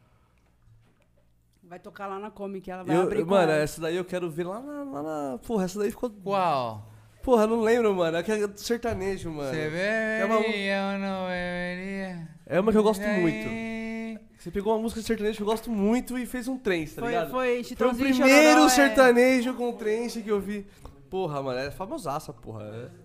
Vai 1.73 1.79
tocar 1.79 2.07
lá 2.07 2.19
na 2.19 2.31
Comic, 2.31 2.71
ela 2.71 2.85
vai 2.85 2.95
Eu, 2.95 3.01
abrir 3.01 3.25
mano, 3.25 3.51
ela. 3.51 3.63
essa 3.63 3.81
daí 3.81 3.97
eu 3.97 4.05
quero 4.05 4.29
ver 4.31 4.45
lá 4.47 4.61
na, 4.61 4.83
lá 4.85 5.03
na- 5.03 5.39
Porra, 5.39 5.65
essa 5.65 5.79
daí 5.79 5.91
ficou. 5.91 6.11
Qual? 6.11 6.87
Porra, 7.23 7.45
eu 7.45 7.49
não 7.49 7.61
lembro, 7.63 7.95
mano. 7.95 8.15
É 8.19 8.23
que 8.23 8.31
é 8.31 8.47
do 8.47 8.61
sertanejo, 8.61 9.31
mano. 9.31 9.49
Você 9.49 9.57
É 10.21 10.23
uma- 10.27 10.35
não 10.35 10.43
beberia? 10.43 12.29
É 12.45 12.61
uma 12.61 12.71
que 12.73 12.77
eu 12.77 12.83
gosto 12.83 13.01
muito. 13.03 13.49
Você 14.39 14.51
pegou 14.51 14.75
uma 14.75 14.83
música 14.83 15.01
de 15.01 15.07
sertanejo 15.07 15.37
que 15.39 15.43
eu 15.43 15.47
gosto 15.47 15.71
muito 15.71 16.19
e 16.19 16.27
fez 16.27 16.47
um 16.47 16.59
trance, 16.59 16.95
tá 16.97 17.01
Foi, 17.01 17.11
ligado? 17.11 17.31
foi, 17.31 17.65
Foi 17.65 17.87
o 17.89 17.95
primeiro 17.95 18.17
Chororó, 18.51 18.67
é- 18.67 18.69
sertanejo 18.69 19.55
com 19.55 19.73
trance 19.73 20.21
que 20.21 20.31
eu 20.31 20.41
vi. 20.41 20.67
Porra, 21.09 21.43
mano, 21.43 21.59
é 21.59 21.71
famosaça, 21.71 22.35
porra. 22.35 22.65
É. 22.99 23.03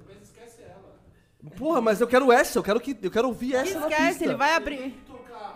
Porra, 1.58 1.80
mas 1.80 2.02
eu 2.02 2.08
quero 2.08 2.30
essa, 2.34 2.60
eu 2.60 2.64
quero 2.64 2.82
que 2.82 2.98
eu 3.02 3.12
quero 3.12 3.28
ouvir 3.30 3.56
essa 3.56 3.80
na 3.80 3.88
Esquece, 3.88 4.08
pista. 4.10 4.24
ele 4.26 4.36
vai 4.36 4.54
abrir. 4.56 4.94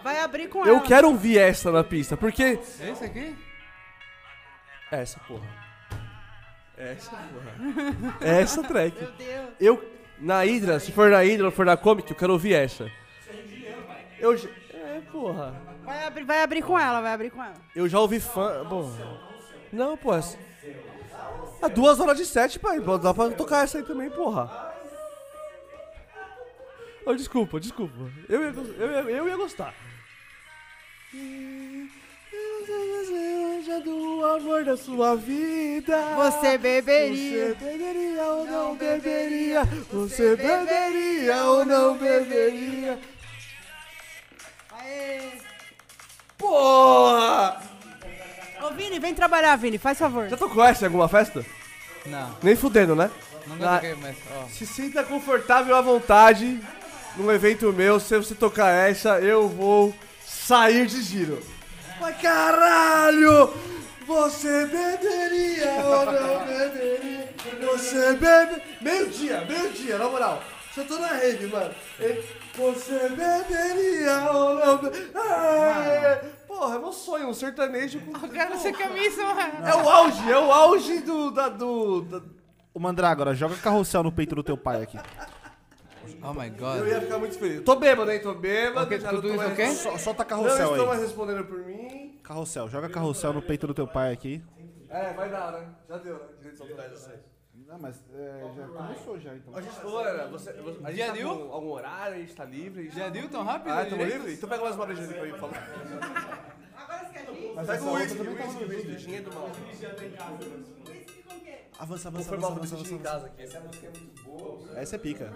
Vai 0.04 0.20
abrir 0.22 0.48
com 0.50 0.66
Eu 0.66 0.78
ela. 0.78 0.82
quero 0.86 1.08
ouvir 1.10 1.38
essa 1.38 1.72
na 1.72 1.84
pista, 1.84 2.18
porque 2.18 2.44
Esse 2.44 3.04
aqui? 3.06 3.36
essa, 4.92 5.20
porra. 5.22 5.48
Essa, 6.78 7.12
porra. 7.12 8.16
Essa 8.22 8.64
track. 8.64 8.98
Meu 9.02 9.12
Deus. 9.12 9.50
Eu 9.60 9.92
na 10.20 10.42
Hydra, 10.44 10.80
se 10.80 10.92
for 10.92 11.10
na 11.12 11.20
Hydra 11.22 11.46
ou 11.48 11.52
for 11.52 11.66
na 11.66 11.78
Comic, 11.78 12.10
eu 12.10 12.18
quero 12.18 12.34
ouvir 12.34 12.54
essa. 12.54 12.90
Eu 14.20 14.34
é, 14.74 15.02
porra. 15.12 15.54
Vai 15.84 16.06
abrir, 16.06 16.24
vai 16.24 16.44
abrir 16.44 16.62
com 16.62 16.78
ela, 16.78 17.02
vai 17.02 17.14
abrir 17.14 17.30
com 17.32 17.44
ela. 17.44 17.56
Eu 17.76 17.88
já 17.88 18.00
ouvi 18.00 18.20
fã. 18.20 18.64
Bom. 18.66 18.92
Não, 19.72 19.96
pô. 19.98 20.14
Essa... 20.16 20.38
Ah, 21.62 21.68
duas 21.68 22.00
horas 22.00 22.18
de 22.18 22.26
sete, 22.26 22.58
pai. 22.60 22.80
Dá 22.80 23.14
pra 23.14 23.30
tocar 23.32 23.64
essa 23.64 23.78
aí 23.78 23.84
também, 23.84 24.10
porra. 24.10 24.72
Oh, 27.06 27.16
desculpa, 27.16 27.60
desculpa. 27.60 27.96
Eu 28.30 28.42
ia, 28.44 28.52
gos- 28.52 28.80
eu 28.80 28.92
ia, 28.92 29.00
eu 29.18 29.28
ia 29.28 29.38
gostar. 29.38 29.74
Do 33.84 34.26
amor 34.26 34.64
da 34.64 34.78
sua 34.78 35.16
vida. 35.16 35.98
Você 36.16 36.58
beberia. 36.58 37.48
Você 37.48 37.56
beberia 37.56 38.24
ou 38.24 38.46
não 38.46 38.76
beberia? 38.76 39.64
Você 39.92 40.36
beberia 40.36 41.44
ou 41.46 41.66
não 41.66 41.98
beberia? 41.98 43.00
Aê. 44.80 45.32
Porra! 46.38 47.62
Ô, 48.64 48.70
Vini, 48.74 49.00
vem 49.00 49.14
trabalhar, 49.16 49.56
Vini, 49.56 49.78
faz 49.78 49.98
favor. 49.98 50.30
Já 50.30 50.38
tocou 50.38 50.64
essa 50.64 50.84
em 50.86 50.88
alguma 50.88 51.08
festa? 51.08 51.44
Não, 52.06 52.36
Nem 52.42 52.56
fudendo, 52.56 52.96
né? 52.96 53.10
nunca 53.48 53.70
Ah. 53.70 53.76
toquei, 53.76 53.96
mas, 53.96 54.16
ó. 54.38 54.48
Se 54.50 54.66
sinta 54.66 55.04
confortável 55.04 55.76
à 55.76 55.82
vontade 55.82 56.60
num 57.18 57.32
evento 57.32 57.72
meu. 57.74 58.00
Se 58.00 58.16
você 58.18 58.34
tocar 58.36 58.70
essa, 58.72 59.20
eu 59.20 59.48
vou 59.50 59.94
sair 60.52 60.86
de 60.86 61.02
giro. 61.02 61.42
Mas 62.02 62.18
caralho! 62.22 63.54
Você 64.06 64.66
beberia 64.66 65.72
ou 65.86 66.06
não 66.06 66.46
beberia? 66.46 67.30
Você 67.62 68.14
bebe. 68.16 68.62
Meio-dia, 68.82 69.46
meio-dia, 69.48 69.98
na 69.98 70.10
moral. 70.10 70.44
Eu 70.76 70.86
tô 70.86 70.98
na 71.00 71.08
rede, 71.14 71.48
mano. 71.48 71.74
Você 72.58 73.10
beberia 73.10 74.30
ou 74.34 74.56
não 74.56 74.78
beberia? 74.80 76.22
Porra, 76.46 76.76
é 76.76 76.80
meu 76.80 76.92
sonho, 76.92 77.30
um 77.30 77.34
sertanejo 77.34 78.02
com. 78.02 78.12
Cara, 78.28 78.58
você 78.58 78.74
camisa, 78.74 79.24
mano. 79.24 79.66
É 79.66 79.76
o 79.76 79.90
auge, 79.90 80.32
é 80.32 80.38
o 80.38 80.52
auge 80.52 81.00
do. 81.00 81.32
Da, 81.32 81.48
do 81.48 82.02
da- 82.02 82.22
Ô, 82.74 82.80
Mandrágora, 82.80 83.34
joga 83.34 83.56
carrossel 83.56 84.04
no 84.04 84.12
peito 84.12 84.36
do 84.36 84.44
teu 84.44 84.58
pai 84.58 84.84
aqui. 84.84 84.98
Oh 86.24 86.34
my 86.34 86.48
Eu 86.48 86.54
god. 86.56 86.88
ia 86.88 87.02
ficar 87.02 87.18
muito 87.18 87.38
feliz. 87.40 87.62
Tô 87.64 87.76
bêbado, 87.76 88.12
hein? 88.12 88.20
Tô 88.22 88.34
bêbado. 88.34 88.86
Ok, 88.86 89.00
já 89.00 89.10
tudo 89.10 89.16
não 89.16 89.22
tô 89.22 89.28
isso 89.30 89.38
mais... 89.38 89.52
ok? 89.54 89.76
Só, 89.76 89.98
solta 89.98 90.24
Não 90.24 90.30
carrossel 90.30 90.70
estou 90.70 90.82
aí. 90.82 90.88
mais 90.88 91.02
respondendo 91.02 91.46
por 91.46 91.60
mim. 91.66 92.20
Carrossel, 92.24 92.70
joga 92.70 92.90
carrossel 92.90 93.34
no 93.34 93.42
peito 93.42 93.66
do 93.68 93.74
teu 93.74 93.88
pai 93.88 94.14
aqui. 94.14 94.44
É, 94.90 95.14
vai 95.14 95.30
dar, 95.30 95.52
né? 95.54 95.68
Já 95.90 95.98
deu, 95.98 96.16
né? 96.16 96.26
Direitos 96.38 96.62
autorais, 96.62 96.92
eu 96.92 96.98
sei. 96.98 97.16
Não, 97.68 97.80
mas 97.80 97.96
já 98.58 98.68
começou 98.68 99.20
já, 99.20 99.34
então. 99.34 99.56
A 99.56 99.62
gente, 99.62 99.86
ô, 99.86 99.98
Ana, 99.98 100.28
você, 100.28 100.52
você, 100.54 100.80
a 100.84 100.90
gente 100.90 100.98
Já 101.00 101.08
tá 101.08 101.14
deu? 101.14 101.30
com 101.48 101.54
algum 101.54 101.70
horário, 101.72 102.16
a 102.16 102.20
gente 102.20 102.36
tá 102.36 102.44
livre. 102.44 102.90
Já 102.90 103.04
tá- 103.06 103.10
deu 103.10 103.30
tão 103.30 103.44
rápido? 103.46 103.72
Ah, 103.72 103.86
tamo 103.86 103.98
direito? 103.98 104.18
livre? 104.18 104.34
Então 104.34 104.50
pega 104.50 104.62
mais 104.64 104.76
uma 104.76 104.86
breja 104.86 105.08
pra 105.08 105.24
mim, 105.24 105.32
por 105.32 105.40
favor. 105.40 105.58
Agora 106.76 107.00
você 107.06 107.14
quer 107.14 107.26
vir? 107.32 107.56
Pega 107.56 107.84
o 107.84 107.94
whisky, 107.94 108.22
whisky, 108.22 108.64
whisky. 108.66 108.98
Gin 109.00 109.22
do 109.22 109.34
mal. 109.34 109.48
Whisky 109.48 111.24
com 111.24 111.36
o 111.36 111.40
quê? 111.40 111.54
Avança, 111.80 112.08
avança, 112.10 112.30
formar 112.30 112.48
avança, 112.48 112.60
avança, 112.60 112.76
whisky 112.76 112.94
em 112.94 112.98
avança. 113.00 113.12
casa 113.14 113.26
aqui. 113.28 113.42
Essa 113.44 113.60
música 113.62 113.88
é 113.88 113.90
muito 113.90 114.24
boa. 114.24 114.78
Essa 114.80 114.96
é 114.96 115.00
pica. 115.00 115.34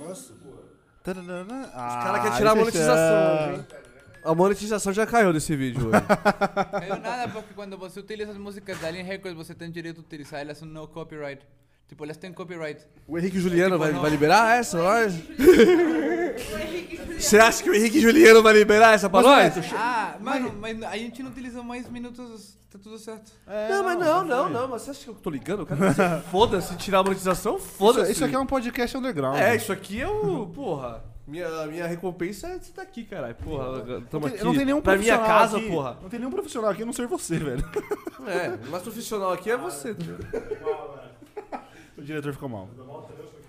Nossa. 0.00 0.32
Os 0.32 1.16
Os 1.16 1.74
caras 1.74 2.22
querem 2.22 2.36
tirar 2.36 2.50
a 2.50 2.54
monetização, 2.54 3.54
hein? 3.54 3.66
A 4.22 4.34
monetização 4.34 4.92
já 4.92 5.06
caiu 5.06 5.32
desse 5.32 5.56
vídeo 5.56 5.88
hoje. 5.88 5.92
Caiu 6.72 6.96
nada 7.00 7.26
porque 7.32 7.54
quando 7.54 7.78
você 7.78 8.00
utiliza 8.00 8.32
as 8.32 8.36
músicas 8.36 8.78
da 8.78 8.88
Alien 8.88 9.04
Records, 9.04 9.34
você 9.34 9.54
tem 9.54 9.70
direito 9.70 9.98
a 9.98 10.00
utilizar 10.02 10.40
elas 10.40 10.60
no 10.60 10.86
copyright. 10.88 11.40
Tipo, 11.88 12.04
elas 12.04 12.18
têm 12.18 12.30
copyright. 12.32 12.86
O 13.08 13.18
Henrique 13.18 13.40
Juliano 13.40 13.76
Tipo, 13.76 13.78
vai, 13.84 13.92
não. 13.92 14.00
vai 14.02 14.10
liberar 14.10 14.58
essa 14.58 14.76
pra 14.78 14.86
nós? 15.00 15.14
Você 17.18 17.38
acha 17.38 17.62
que 17.62 17.70
o 17.70 17.74
Henrique 17.74 17.98
Juliano 17.98 18.42
vai 18.42 18.52
liberar 18.52 18.92
essa 18.94 19.08
pra 19.08 19.22
nós? 19.22 19.54
Ah, 19.74 20.16
mano, 20.20 20.54
mas 20.60 20.82
a 20.82 20.96
gente 20.96 21.22
não 21.22 21.30
utiliza 21.30 21.62
mais 21.62 21.88
minutos, 21.88 22.56
tá 22.70 22.78
tudo 22.78 22.98
certo. 22.98 23.32
não, 23.68 23.84
mas 23.84 23.98
não, 23.98 24.24
não, 24.24 24.48
não. 24.48 24.68
Mas 24.68 24.82
você 24.82 24.90
acha 24.90 25.04
que 25.04 25.10
eu 25.10 25.14
tô 25.14 25.30
ligando? 25.30 25.66
Dizer, 25.66 26.20
foda-se, 26.30 26.76
tirar 26.76 27.00
a 27.00 27.02
monetização, 27.02 27.58
foda-se. 27.58 28.04
Isso, 28.04 28.12
isso 28.12 28.24
aqui 28.24 28.34
é 28.34 28.38
um 28.38 28.46
podcast 28.46 28.96
underground. 28.96 29.36
É, 29.38 29.56
isso 29.56 29.72
aqui 29.72 30.00
é 30.00 30.08
o. 30.08 30.46
Porra. 30.46 31.04
Minha, 31.26 31.66
minha 31.66 31.86
recompensa 31.86 32.48
é 32.48 32.58
você 32.58 32.72
tá 32.72 32.82
aqui, 32.82 33.04
caralho. 33.04 33.36
Porra, 33.36 34.02
tamo 34.10 34.26
aqui. 34.26 34.42
não 34.42 34.52
tem 34.52 34.64
nenhum 34.64 34.80
pra 34.80 34.96
minha 34.96 35.16
profissional 35.16 35.40
casa, 35.40 35.58
aqui, 35.58 35.68
porra. 35.68 35.98
Não 36.02 36.08
tem 36.08 36.18
nenhum 36.18 36.32
profissional 36.32 36.70
aqui 36.72 36.82
a 36.82 36.86
não 36.86 36.92
ser 36.92 37.06
você, 37.06 37.38
velho. 37.38 37.64
É, 38.26 38.66
o 38.66 38.70
mais 38.70 38.82
profissional 38.82 39.32
aqui 39.32 39.50
é 39.50 39.56
você. 39.56 39.94
O 41.96 42.02
diretor 42.02 42.32
ficou 42.32 42.48
mal. 42.48 42.66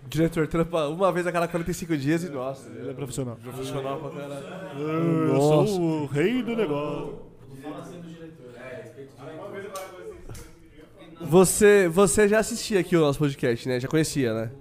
O 0.05 0.09
diretor 0.09 0.45
trampa 0.45 0.87
uma 0.89 1.09
vez 1.09 1.25
a 1.25 1.31
cada 1.31 1.47
45 1.47 1.95
dias 1.95 2.23
e 2.23 2.29
nossa, 2.29 2.69
ele 2.69 2.79
Ele 2.79 2.89
é 2.89 2.93
profissional. 2.93 3.37
profissional 3.37 3.97
pra 3.97 4.09
caralho. 4.09 4.77
Eu 4.77 5.39
sou 5.39 5.81
o 5.81 6.05
rei 6.05 6.43
do 6.43 6.53
negócio. 6.53 7.31
Você, 11.21 11.87
você 11.87 12.27
já 12.27 12.39
assistia 12.39 12.79
aqui 12.79 12.95
o 12.95 12.99
nosso 12.99 13.19
podcast, 13.19 13.67
né? 13.67 13.79
Já 13.79 13.87
conhecia, 13.87 14.33
né? 14.33 14.51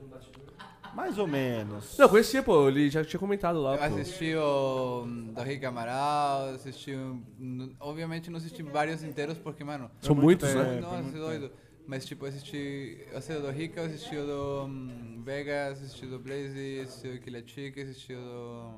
Mais 0.95 1.17
ou 1.19 1.27
menos. 1.27 1.97
Não, 1.97 2.09
conhecia, 2.09 2.43
pô. 2.43 2.69
Ele 2.69 2.91
já 2.91 3.05
tinha 3.05 3.19
comentado 3.19 3.61
lá, 3.61 3.75
Eu 3.75 3.79
pô. 3.79 3.85
assisti 4.01 4.35
o 4.35 5.05
hum, 5.07 5.33
do 5.35 5.41
Rick 5.43 5.65
Amaral, 5.65 6.51
assisti. 6.55 6.95
um, 6.95 7.75
Obviamente 7.81 8.29
não 8.31 8.37
assisti 8.39 8.63
vários 8.63 9.03
inteiros 9.03 9.39
porque, 9.39 9.65
mano. 9.65 9.91
São 10.01 10.15
muitos, 10.15 10.53
né? 10.55 10.81
Nossa, 10.81 11.09
é 11.09 11.21
doido. 11.21 11.51
Mas, 11.87 12.05
tipo, 12.05 12.25
eu 12.25 12.29
assisti. 12.29 12.99
Eu 13.11 13.19
assisti 13.19 13.39
o 13.39 13.43
do 13.43 13.51
Rick, 13.51 13.77
eu 13.77 13.85
assisti 13.85 14.17
o 14.17 14.27
do 14.27 14.65
hum, 14.67 15.23
Vegas, 15.25 15.83
assisti 15.83 16.05
o 16.07 16.11
do 16.11 16.19
Blaze, 16.19 16.81
assisti 16.85 17.09
o 17.09 17.13
do 17.15 17.19
Killa 17.21 17.43
Chica, 17.47 17.83
assisti 17.83 18.13
o 18.13 18.21
do. 18.21 18.71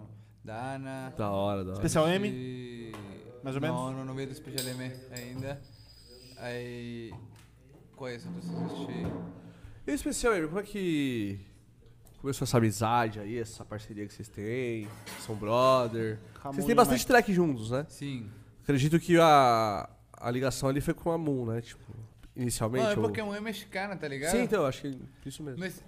Da 0.44 0.74
Ana. 0.74 1.12
Da 1.16 1.30
hora, 1.30 1.64
da 1.64 1.70
hora. 1.72 1.78
Especial 1.78 2.08
M? 2.08 2.28
assisti- 2.28 2.92
Mais 3.42 3.56
ou 3.56 3.62
menos? 3.62 3.76
Não, 3.76 4.04
não 4.04 4.14
vi 4.14 4.26
do 4.26 4.34
Special 4.34 4.66
M 4.68 4.92
ainda. 5.10 5.60
Aí. 6.38 7.12
Qual 7.96 8.08
é 8.08 8.16
esse 8.16 8.26
que? 8.28 9.06
E 9.86 9.90
o 9.90 9.94
especial, 9.94 10.34
Amy, 10.34 10.46
como 10.46 10.60
é 10.60 10.62
que 10.62 11.40
começou 12.20 12.44
essa 12.44 12.56
amizade 12.58 13.18
aí, 13.18 13.38
essa 13.38 13.64
parceria 13.64 14.06
que 14.06 14.14
vocês 14.14 14.28
têm? 14.28 14.88
São 15.26 15.34
brother. 15.34 16.18
Ramon 16.38 16.54
Vocês 16.54 16.66
têm 16.66 16.74
bastante 16.74 16.98
Mike. 16.98 17.08
track 17.08 17.32
juntos, 17.32 17.70
né? 17.70 17.84
Sim. 17.88 18.30
Acredito 18.62 18.98
que 19.00 19.18
a, 19.18 19.88
a 20.12 20.30
ligação 20.30 20.68
ali 20.68 20.80
foi 20.80 20.94
com 20.94 21.10
a 21.10 21.18
Moon, 21.18 21.46
né? 21.46 21.60
Tipo, 21.60 21.92
inicialmente. 22.36 22.84
Não, 22.84 22.92
é 22.92 22.96
ou- 22.96 23.02
porque 23.02 23.20
a 23.20 23.26
mãe 23.26 23.38
é 23.38 23.40
mexicana, 23.40 23.96
tá 23.96 24.06
ligado? 24.06 24.30
Sim, 24.30 24.42
então, 24.42 24.64
acho 24.64 24.82
que 24.82 25.28
isso 25.28 25.42
mesmo. 25.42 25.58
Mas 25.58 25.82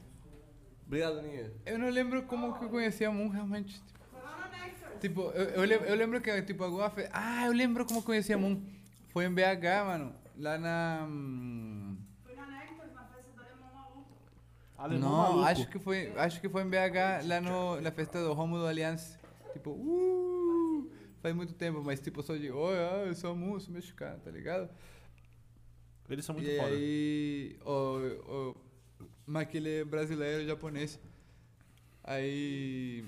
Obrigado, 0.87 1.19
Aninha. 1.19 1.51
Eu 1.65 1.79
não 1.79 1.89
lembro 1.89 2.23
como 2.25 2.53
que 2.59 2.65
eu 2.65 2.69
conheci 2.69 3.05
a 3.05 3.11
Moon 3.11 3.29
realmente. 3.29 3.83
Tipo, 5.05 5.21
eu, 5.33 5.45
eu, 5.61 5.65
lem- 5.65 5.87
eu 5.91 5.95
lembro 5.95 6.19
que, 6.21 6.43
tipo, 6.43 6.65
alguma 6.65 6.89
fe... 6.89 7.07
Ah, 7.13 7.45
eu 7.47 7.53
lembro 7.53 7.85
como 7.85 7.99
eu 8.01 8.03
conheci 8.03 8.33
a 8.33 8.39
Moon. 8.39 8.57
Foi 9.13 9.27
em 9.27 9.35
BH, 9.35 9.85
mano. 9.85 10.15
Lá 10.39 10.57
na... 10.57 11.05
hum, 11.07 11.97
Foi 12.25 12.35
na 12.35 12.47
Nectar, 12.47 12.89
na 12.95 13.05
festa 13.05 13.31
do 13.37 13.41
Alemão 13.43 13.71
Maluco. 13.75 14.17
Alemão 14.79 15.11
não, 15.11 15.19
maluco. 15.19 15.45
acho 15.51 15.69
que 15.69 15.79
foi, 15.79 16.13
acho 16.17 16.41
que 16.41 16.49
foi 16.49 16.63
em 16.63 16.71
BH, 16.71 17.27
lá 17.27 17.41
no, 17.41 17.81
na 17.83 17.91
festa 17.93 18.19
do 18.25 18.33
Romulo 18.33 18.67
Alliance. 18.67 19.19
Tipo, 19.53 19.71
uh, 19.73 20.91
faz 21.21 21.35
muito 21.35 21.53
tempo, 21.53 21.83
mas 21.85 22.01
tipo, 22.01 22.23
só 22.23 22.35
de, 22.35 22.51
oi, 22.51 22.77
ah, 22.79 23.05
eu 23.07 23.15
sou 23.15 23.33
a 23.33 23.35
Moon, 23.35 23.55
eu 23.55 23.61
sou 23.61 23.75
mexicano, 23.75 24.19
tá 24.25 24.31
ligado? 24.31 24.71
Eles 26.09 26.25
são 26.25 26.35
muito 26.35 26.49
e 26.51 26.57
foda. 26.57 26.69
aí, 26.69 27.59
o, 27.65 28.53
o 28.53 28.57
Maquile 29.27 29.69
é 29.81 29.85
brasileiro, 29.85 30.47
japonês. 30.47 30.99
Aí, 32.03 33.05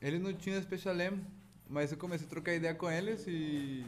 ele 0.00 0.18
não 0.18 0.32
tinha 0.32 0.60
Special 0.62 0.94
M, 0.96 1.24
mas 1.68 1.92
eu 1.92 1.98
comecei 1.98 2.26
a 2.26 2.30
trocar 2.30 2.54
ideia 2.54 2.74
com 2.74 2.90
eles 2.90 3.24
e... 3.26 3.84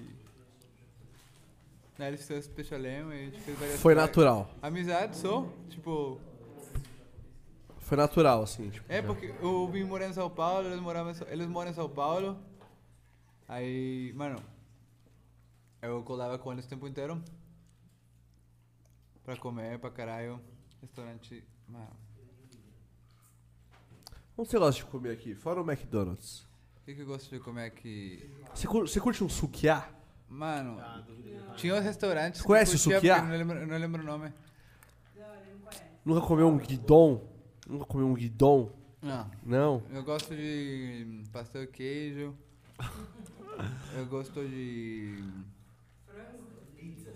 Aí 1.98 2.08
eles 2.08 2.20
fizeram 2.20 2.42
Special 2.42 2.80
M 2.80 3.14
e 3.14 3.14
a 3.14 3.24
gente 3.24 3.40
fez 3.40 3.58
várias 3.58 3.80
Foi 3.80 3.94
natural. 3.94 4.50
Amizade 4.62 5.16
só, 5.16 5.46
tipo... 5.68 6.20
Foi 7.78 7.96
natural, 7.96 8.42
assim, 8.42 8.70
tipo. 8.70 8.86
É, 8.90 9.02
porque 9.02 9.34
eu 9.42 9.66
vim 9.68 9.82
morar 9.82 10.08
em 10.08 10.12
São 10.12 10.30
Paulo, 10.30 10.68
eles, 10.68 10.80
moravam 10.80 11.12
eles 11.28 11.48
moram 11.48 11.72
em 11.72 11.74
São 11.74 11.88
Paulo. 11.88 12.38
Aí, 13.48 14.12
mano, 14.14 14.40
eu 15.82 16.00
colava 16.04 16.38
com 16.38 16.52
eles 16.52 16.66
o 16.66 16.68
tempo 16.68 16.86
inteiro. 16.86 17.20
Pra 19.24 19.36
comer, 19.36 19.80
pra 19.80 19.90
caralho. 19.90 20.40
Restaurante, 20.80 21.44
mano. 21.66 21.90
Onde 24.40 24.48
você 24.48 24.58
gosta 24.58 24.82
de 24.82 24.90
comer 24.90 25.10
aqui? 25.10 25.34
Fora 25.34 25.60
o 25.60 25.70
McDonald's. 25.70 26.46
O 26.80 26.84
que, 26.86 26.94
que 26.94 27.02
eu 27.02 27.06
gosto 27.06 27.28
de 27.28 27.38
comer 27.40 27.66
aqui? 27.66 28.26
Você 28.54 28.66
curte, 28.66 28.90
você 28.90 28.98
curte 28.98 29.22
um 29.22 29.28
sukiá? 29.28 29.86
Mano, 30.30 30.80
tinha 31.58 31.74
uns 31.74 31.84
restaurantes. 31.84 32.40
Você 32.40 32.46
conhece 32.46 32.74
o 32.74 32.78
sukiá? 32.78 33.20
não 33.20 33.36
lembro, 33.36 33.66
não 33.66 33.76
lembro 33.76 34.00
o 34.00 34.04
nome. 34.06 34.32
Nunca 36.02 36.26
comeu 36.26 36.48
um 36.48 36.56
guidon? 36.56 37.22
Nunca 37.68 37.84
comeu 37.84 38.06
um 38.06 38.14
guidon? 38.14 38.72
Não. 39.02 39.30
Não? 39.44 39.82
Eu 39.92 40.02
gosto 40.02 40.34
de 40.34 41.22
pastel 41.30 41.66
queijo. 41.66 42.34
Eu 43.94 44.06
gosto 44.06 44.42
de. 44.42 45.22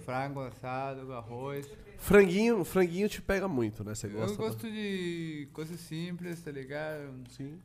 Frango 0.04 0.40
assado, 0.40 1.10
arroz. 1.14 1.66
Franguinho, 2.04 2.62
franguinho 2.64 3.08
te 3.08 3.22
pega 3.22 3.48
muito, 3.48 3.82
né? 3.82 3.94
Você 3.94 4.08
gosta? 4.08 4.32
Eu 4.32 4.36
gosto 4.36 4.70
de 4.70 5.48
coisas 5.54 5.80
simples, 5.80 6.38
tá 6.42 6.50
ligado? 6.50 7.14
Sim. 7.30 7.58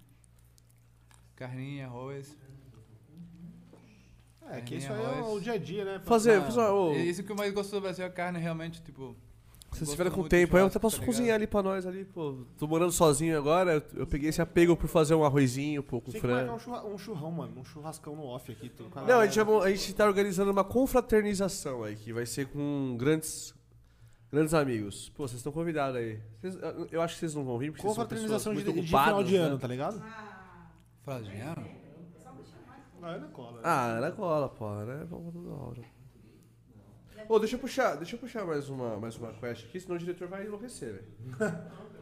Carninha, 1.36 1.88
arroz. 1.88 2.38
É, 4.50 4.62
que 4.62 4.76
isso 4.76 4.92
aí 4.92 5.20
é 5.20 5.22
o 5.22 5.40
dia 5.42 5.54
a 5.54 5.58
dia, 5.58 5.84
né? 5.84 6.02
Fazer, 6.06 6.42
fazer 6.42 6.62
ô, 6.62 6.94
é 6.94 7.00
Isso 7.00 7.22
que 7.22 7.32
eu 7.32 7.36
mais 7.36 7.54
gosto 7.54 7.72
do 7.72 7.82
Brasil 7.82 8.06
é 8.06 8.08
a 8.08 8.12
carne, 8.12 8.40
realmente, 8.40 8.82
tipo. 8.82 9.14
Se 9.74 9.80
vocês 9.80 9.92
tiverem 9.92 10.12
com 10.12 10.28
tempo 10.28 10.56
aí, 10.56 10.64
eu 10.64 10.68
até 10.68 10.80
posso 10.80 11.00
tá 11.02 11.06
cozinhar 11.06 11.36
ali 11.36 11.46
pra 11.46 11.62
nós 11.62 11.86
ali, 11.86 12.06
pô. 12.06 12.46
Tô 12.58 12.66
morando 12.66 12.92
sozinho 12.94 13.38
agora, 13.38 13.74
eu, 13.74 14.00
eu 14.02 14.08
peguei 14.08 14.30
esse 14.30 14.42
apego 14.42 14.76
por 14.76 14.88
fazer 14.88 15.16
um 15.16 15.24
arrozinho, 15.24 15.84
pô, 15.84 16.00
com 16.02 16.12
Tem 16.12 16.20
que 16.22 16.26
marcar 16.26 16.46
frango. 16.46 16.56
um, 16.56 16.60
churra- 16.60 16.86
um 16.86 16.98
churrão, 16.98 17.32
mano. 17.32 17.60
Um 17.60 17.66
churrascão 17.66 18.16
no 18.16 18.24
off 18.24 18.50
aqui. 18.52 18.70
com 18.70 19.02
Não, 19.02 19.20
a 19.20 19.28
gente, 19.28 19.40
a 19.40 19.70
gente 19.70 19.94
tá 19.94 20.06
organizando 20.06 20.50
uma 20.50 20.64
confraternização 20.64 21.84
aí, 21.84 21.96
que 21.98 22.12
vai 22.14 22.26
ser 22.26 22.48
com 22.48 22.96
grandes, 22.98 23.54
grandes 24.32 24.54
amigos. 24.54 25.10
Pô, 25.10 25.28
vocês 25.28 25.40
estão 25.40 25.52
convidados 25.52 25.96
aí. 25.98 26.20
Vocês- 26.42 26.56
eu- 26.92 27.02
acho 27.02 27.14
que 27.16 27.20
vocês 27.20 27.36
não 27.36 27.44
vão 27.44 27.58
vir, 27.58 27.72
porque 27.72 27.82
vocês 27.82 27.96
são 27.96 28.04
Confraternização 28.04 28.54
de, 28.54 28.60
pessoas 28.60 28.76
muito 28.76 28.86
de 28.86 28.88
final 28.88 29.04
ocupadas, 29.06 29.30
de 29.30 29.38
né? 29.38 29.44
ano, 29.46 29.58
tá 29.60 29.68
ligado? 29.68 30.04
Fala 31.04 31.22
de 31.24 31.30
dinheiro? 31.30 31.66
Não, 33.02 33.08
é 33.10 33.18
na 33.18 33.28
cola. 33.28 33.62
Ah, 33.64 33.86
Ana 33.98 34.12
cola, 34.12 34.50
pô, 34.50 34.76
né? 34.84 35.06
Vamos 35.10 35.34
toda 35.34 35.50
hora. 35.52 35.82
Ô, 37.30 37.40
deixa 37.40 37.56
eu 37.56 37.60
puxar, 37.60 37.96
deixa 37.96 38.16
eu 38.16 38.20
puxar 38.20 38.46
mais 38.46 38.70
uma, 38.70 38.98
mais 38.98 39.16
uma 39.18 39.32
quest 39.34 39.66
aqui, 39.66 39.80
senão 39.80 39.96
o 39.96 40.00
diretor 40.00 40.28
vai 40.28 40.46
enlouquecer, 40.46 40.94
velho. 40.94 41.08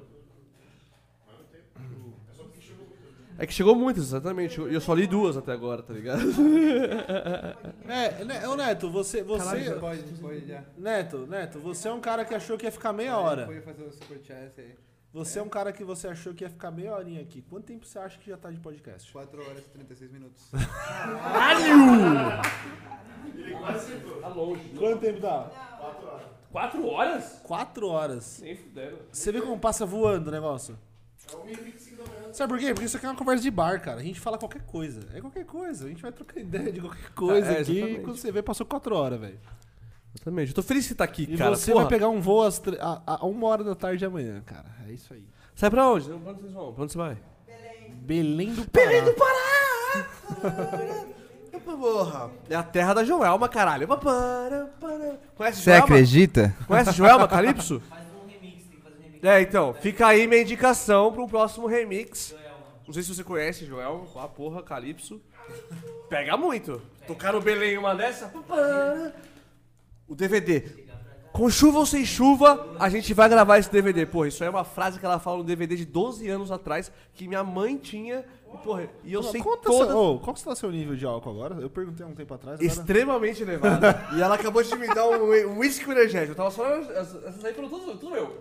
É 3.39 3.45
que 3.45 3.53
chegou 3.53 3.75
muitas, 3.75 4.05
exatamente. 4.05 4.59
E 4.59 4.73
eu 4.73 4.81
só 4.81 4.93
li 4.93 5.05
duas 5.05 5.37
até 5.37 5.51
agora, 5.51 5.83
tá 5.83 5.93
ligado? 5.93 6.21
É, 7.87 8.23
né, 8.25 8.47
ô 8.47 8.55
Neto, 8.55 8.89
você. 8.89 9.23
você 9.23 9.71
Pode, 9.75 10.01
pode 10.19 10.45
já. 10.45 10.63
Neto, 10.77 11.25
Neto, 11.25 11.59
você 11.59 11.87
é 11.87 11.93
um 11.93 12.01
cara 12.01 12.25
que 12.25 12.33
achou 12.35 12.57
que 12.57 12.65
ia 12.65 12.71
ficar 12.71 12.91
meia 12.91 13.17
hora. 13.17 13.45
Pode 13.45 13.61
fazer 13.61 13.83
o 13.83 13.91
superchat 13.91 14.51
aí. 14.59 14.75
Você 15.13 15.39
é 15.39 15.41
um 15.41 15.47
cara 15.49 15.71
que 15.71 15.83
você 15.83 16.07
achou 16.07 16.33
que 16.33 16.43
ia 16.43 16.49
ficar 16.49 16.69
meia 16.69 16.93
horinha 16.93 17.21
aqui. 17.21 17.41
Quanto 17.41 17.65
tempo 17.65 17.85
você 17.85 17.97
acha 17.97 18.19
que 18.19 18.29
já 18.29 18.37
tá 18.37 18.51
de 18.51 18.59
podcast? 18.59 19.11
4 19.11 19.41
horas 19.41 19.65
e 19.65 19.69
36 19.69 20.11
minutos. 20.11 20.51
Quanto 24.77 24.99
tempo 24.99 25.19
dá? 25.21 25.49
Quatro 26.51 26.87
horas? 26.87 27.41
Quatro 27.43 27.87
horas. 27.87 28.39
Nem 28.41 28.55
fuderam. 28.55 28.97
Você 29.11 29.31
vê 29.31 29.41
como 29.41 29.59
passa 29.59 29.85
voando 29.85 30.27
o 30.27 30.31
negócio? 30.31 30.77
Sabe 32.33 32.53
por 32.53 32.59
quê? 32.59 32.73
Porque 32.73 32.85
isso 32.85 32.97
aqui 32.97 33.05
é 33.05 33.09
uma 33.09 33.15
conversa 33.15 33.41
de 33.43 33.51
bar, 33.51 33.81
cara. 33.81 33.99
A 33.99 34.03
gente 34.03 34.19
fala 34.19 34.37
qualquer 34.37 34.61
coisa. 34.63 35.01
É 35.13 35.21
qualquer 35.21 35.45
coisa. 35.45 35.85
A 35.85 35.89
gente 35.89 36.01
vai 36.01 36.11
trocar 36.11 36.39
ideia 36.39 36.71
de 36.71 36.79
qualquer 36.81 37.09
coisa 37.11 37.47
É, 37.51 37.61
aqui. 37.61 37.77
exatamente. 37.79 38.01
Quando 38.03 38.17
você 38.17 38.31
vê, 38.31 38.41
passou 38.43 38.65
quatro 38.65 38.95
horas, 38.95 39.19
velho. 39.19 39.39
Exatamente. 40.15 40.49
Eu 40.49 40.55
tô 40.55 40.63
feliz 40.63 40.83
que 40.85 40.89
você 40.89 40.95
tá 40.95 41.03
aqui, 41.03 41.23
E 41.29 41.37
cara. 41.37 41.55
você 41.55 41.71
Porra. 41.71 41.83
vai 41.85 41.93
pegar 41.93 42.09
um 42.09 42.19
voo 42.21 42.43
às 42.43 42.59
tre- 42.59 42.77
a, 42.79 43.01
a 43.05 43.25
uma 43.25 43.47
hora 43.47 43.63
da 43.63 43.75
tarde 43.75 43.99
de 43.99 44.05
amanhã, 44.05 44.41
cara. 44.45 44.65
É 44.87 44.91
isso 44.91 45.13
aí. 45.13 45.23
Sai 45.55 45.69
pra 45.69 45.87
onde? 45.89 46.09
Pra 46.09 46.31
onde 46.31 46.41
vocês 46.41 46.53
vão? 46.53 46.73
Pra 46.73 46.83
onde 46.83 46.91
você 46.91 46.97
vai? 46.97 47.17
Belém 48.01 48.53
do 48.53 48.67
Pará. 48.69 48.87
Belém 48.87 49.03
do 49.05 49.13
Porra. 51.77 52.31
É 52.49 52.55
a 52.55 52.63
terra 52.63 52.93
da 52.93 53.03
Joelma, 53.03 53.49
caralho. 53.49 53.87
Para, 53.87 54.65
para. 54.79 55.19
Conhece 55.35 55.61
Você 55.61 55.71
Joelma? 55.71 55.85
acredita? 55.85 56.55
Conhece 56.65 56.91
Joelma 56.93 57.27
Calypso? 57.27 57.81
É, 59.27 59.41
então, 59.41 59.73
fica 59.73 60.07
aí 60.07 60.25
minha 60.25 60.41
indicação 60.41 61.11
para 61.11 61.21
um 61.21 61.27
próximo 61.27 61.67
remix. 61.67 62.33
Não 62.85 62.93
sei 62.93 63.03
se 63.03 63.13
você 63.13 63.25
conhece 63.25 63.65
Joelma, 63.65 64.07
ah, 64.15 64.25
porra, 64.25 64.63
Calypso. 64.63 65.21
Pega 66.07 66.37
muito. 66.37 66.81
Tocar 67.05 67.33
no 67.33 67.41
Belém 67.41 67.77
uma 67.77 67.93
dessa. 67.93 68.31
O 70.07 70.15
DVD. 70.15 70.87
Com 71.33 71.49
chuva 71.49 71.79
ou 71.79 71.85
sem 71.85 72.05
chuva, 72.05 72.77
a 72.79 72.87
gente 72.87 73.13
vai 73.13 73.27
gravar 73.27 73.57
esse 73.57 73.69
DVD. 73.69 74.05
Porra, 74.05 74.29
isso 74.29 74.41
aí 74.41 74.47
é 74.47 74.49
uma 74.49 74.63
frase 74.63 74.97
que 74.97 75.05
ela 75.05 75.19
fala 75.19 75.39
no 75.39 75.43
DVD 75.43 75.75
de 75.75 75.83
12 75.83 76.29
anos 76.29 76.49
atrás, 76.49 76.89
que 77.13 77.27
minha 77.27 77.43
mãe 77.43 77.75
tinha. 77.75 78.23
E, 78.53 78.57
porra, 78.59 78.89
e 79.03 79.11
eu 79.11 79.21
sei 79.23 79.41
Conta 79.41 79.63
todas... 79.63 79.89
seu- 79.89 79.97
ô, 79.97 80.19
qual 80.19 80.33
que 80.33 80.39
está 80.39 80.55
seu 80.55 80.71
nível 80.71 80.95
de 80.95 81.05
álcool 81.05 81.31
agora? 81.31 81.55
Eu 81.55 81.69
perguntei 81.69 82.05
há 82.05 82.07
um 82.07 82.15
tempo 82.15 82.33
atrás. 82.33 82.61
Agora... 82.61 82.65
Extremamente 82.65 83.43
elevada. 83.43 84.07
e 84.15 84.21
ela 84.21 84.35
acabou 84.35 84.63
de 84.63 84.73
me 84.77 84.87
dar 84.87 85.05
um 85.05 85.51
um 85.51 85.59
whisky 85.59 85.91
energético. 85.91 86.31
Eu 86.31 86.35
tava 86.35 86.49
só. 86.49 86.65
Essas 86.65 87.43
aí 87.43 87.53
foram 87.53 87.67
todas 87.69 87.99
tudo 87.99 88.11
meu. 88.11 88.33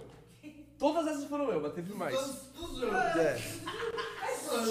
Todas 0.79 1.07
essas 1.07 1.25
foram 1.25 1.47
meu, 1.47 1.61
mas 1.61 1.73
teve 1.73 1.95
mais. 1.95 2.15
É. 3.17 3.39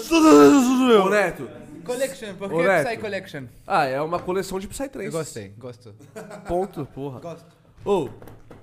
Tudo 0.08 0.86
meu. 0.86 1.02
Ô, 1.04 1.10
Neto. 1.10 1.48
Collection, 1.84 2.34
por 2.36 2.52
Ô, 2.52 2.58
que 2.58 2.66
Neto. 2.66 2.88
Psy 2.88 2.96
Collection? 2.98 3.44
Ah, 3.66 3.84
é 3.84 4.00
uma 4.00 4.18
coleção 4.18 4.58
de 4.58 4.66
Psytrance. 4.68 5.06
Eu 5.06 5.12
gostei, 5.12 5.48
gosto. 5.56 5.94
Ponto, 6.48 6.86
porra. 6.86 7.20
Gosto. 7.20 7.46
Ô, 7.84 8.08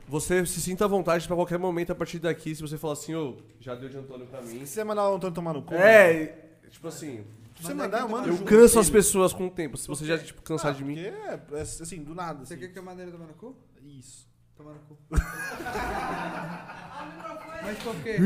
você 0.07 0.45
se 0.45 0.59
sinta 0.61 0.85
à 0.85 0.87
vontade 0.87 1.25
pra 1.27 1.35
qualquer 1.35 1.57
momento 1.57 1.91
a 1.91 1.95
partir 1.95 2.19
daqui, 2.19 2.53
se 2.55 2.61
você 2.61 2.77
falar 2.77 2.93
assim, 2.93 3.15
ô, 3.15 3.37
já 3.59 3.73
deu 3.75 3.87
de 3.89 3.97
Antônio 3.97 4.25
pra 4.27 4.41
mim. 4.41 4.59
Se 4.65 4.67
você 4.67 4.83
mandar 4.83 5.09
o 5.09 5.15
Antônio 5.15 5.33
tomar 5.33 5.53
no 5.53 5.61
cu. 5.61 5.73
É, 5.73 6.35
tipo 6.69 6.87
assim, 6.87 7.23
Se 7.57 7.63
você 7.63 7.73
mandar, 7.73 8.01
eu 8.01 8.09
mando 8.09 8.27
eu 8.27 8.33
junto 8.33 8.45
canso 8.45 8.79
as 8.79 8.89
pessoas 8.89 9.31
com 9.31 9.47
o 9.47 9.49
tempo. 9.49 9.77
Se 9.77 9.87
você 9.87 10.05
já, 10.05 10.17
tipo, 10.17 10.41
cansar 10.41 10.71
Ah, 10.71 10.75
de 10.75 10.83
mim. 10.83 10.95
porque 10.95 11.55
É, 11.55 11.59
é, 11.59 11.61
assim, 11.61 12.03
do 12.03 12.13
nada. 12.13 12.45
Você 12.45 12.53
Assim. 12.55 12.63
quer 12.63 12.73
que 12.73 12.79
eu 12.79 12.83
mande 12.83 13.01
ele 13.01 13.11
tomar 13.11 13.27
no 13.27 13.33
cu? 13.33 13.55
Isso. 13.85 14.27
Tomar 14.57 14.73
no 14.73 14.79
cu. 14.79 14.97
Mas 17.63 17.77
por 17.79 17.95
quê? 18.03 18.17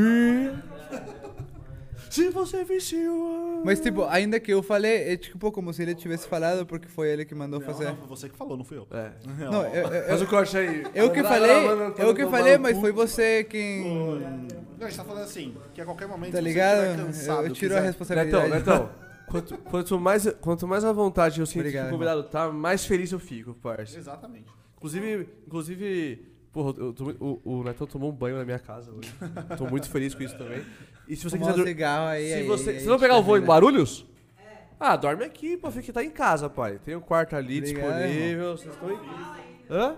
Se 2.10 2.30
você 2.30 2.64
viciou. 2.64 3.62
Mas 3.64 3.80
tipo, 3.80 4.04
ainda 4.04 4.40
que 4.40 4.52
eu 4.52 4.62
falei, 4.62 5.12
é 5.12 5.16
tipo 5.16 5.52
como 5.52 5.72
se 5.72 5.82
ele 5.82 5.94
tivesse 5.94 6.26
falado 6.26 6.64
porque 6.64 6.88
foi 6.88 7.10
ele 7.10 7.24
que 7.24 7.34
mandou 7.34 7.60
fazer. 7.60 7.84
Não, 7.86 7.96
foi 7.96 8.06
você 8.08 8.28
que 8.28 8.36
falou, 8.36 8.56
não 8.56 8.64
fui 8.64 8.78
eu. 8.78 8.86
É. 8.90 9.12
Não, 9.50 9.62
eu, 9.66 9.86
eu, 9.88 10.08
Faz 10.08 10.20
eu, 10.20 10.26
o 10.26 10.30
corte 10.30 10.56
aí. 10.56 10.84
eu 10.94 11.10
que 11.12 11.22
falei, 11.22 11.50
eu 11.98 12.14
que 12.14 12.26
falei, 12.26 12.56
mas 12.56 12.78
foi 12.78 12.92
você 12.92 13.44
quem. 13.44 13.84
Não, 13.84 14.86
a 14.86 14.88
gente 14.88 14.96
tá 14.96 15.04
falando 15.04 15.24
assim, 15.24 15.54
que 15.74 15.80
a 15.80 15.84
qualquer 15.84 16.08
momento. 16.08 16.32
Tá 16.32 16.38
se 16.38 16.42
você 16.44 16.48
ligado? 16.48 16.78
estiver 16.84 17.04
cansado, 17.06 17.42
Eu, 17.42 17.46
eu 17.48 17.52
tiro 17.52 17.74
a 17.74 17.76
quiser- 17.76 17.86
responsabilidade. 17.88 18.48
Netão, 18.50 18.58
Netão. 18.58 18.90
Quanto, 19.28 19.58
quanto, 19.58 20.00
mais, 20.00 20.26
quanto 20.40 20.66
mais 20.66 20.84
à 20.84 20.92
vontade 20.92 21.38
eu 21.40 21.44
sinto 21.44 21.58
Obrigado, 21.60 21.82
que 21.84 21.88
o 21.90 21.92
convidado 21.92 22.22
tá, 22.22 22.50
mais 22.50 22.86
feliz 22.86 23.12
eu 23.12 23.18
fico, 23.18 23.52
parça. 23.52 23.98
Exatamente. 23.98 24.46
Inclusive, 24.78 25.28
inclusive 25.46 26.24
porra, 26.52 26.74
eu 26.78 26.92
tô- 26.92 27.10
o, 27.20 27.40
o 27.60 27.64
Netão 27.64 27.86
tomou 27.86 28.10
um 28.10 28.14
banho 28.14 28.36
na 28.36 28.44
minha 28.44 28.58
casa 28.58 28.90
hoje. 28.92 29.12
Tô 29.56 29.66
muito 29.66 29.88
feliz 29.90 30.14
com 30.14 30.22
isso 30.22 30.36
também. 30.38 30.64
E 31.06 31.14
se 31.16 31.22
você 31.24 31.36
Fumar 31.38 31.52
quiser 31.52 31.62
um 31.62 31.66
cigarro 31.66 32.06
aí, 32.08 32.26
se 32.28 32.34
aí, 32.34 32.46
você, 32.46 32.70
aí 32.70 32.80
se 32.80 32.86
não 32.86 32.98
pegar 32.98 33.16
o 33.16 33.22
voo 33.22 33.36
em 33.36 33.40
termina. 33.40 33.52
Guarulhos, 33.54 34.06
ah, 34.80 34.94
dorme 34.96 35.24
aqui, 35.24 35.56
pô, 35.56 35.70
fica 35.70 35.92
tá 35.92 36.04
em 36.04 36.10
casa, 36.10 36.48
pai. 36.48 36.78
Tem 36.84 36.94
um 36.96 37.00
quarto 37.00 37.34
ali 37.36 37.58
Obrigado, 37.58 37.86
disponível, 37.98 38.56
vocês 38.56 38.72
estão 38.74 38.90
em... 38.92 38.98
Hã? 39.70 39.96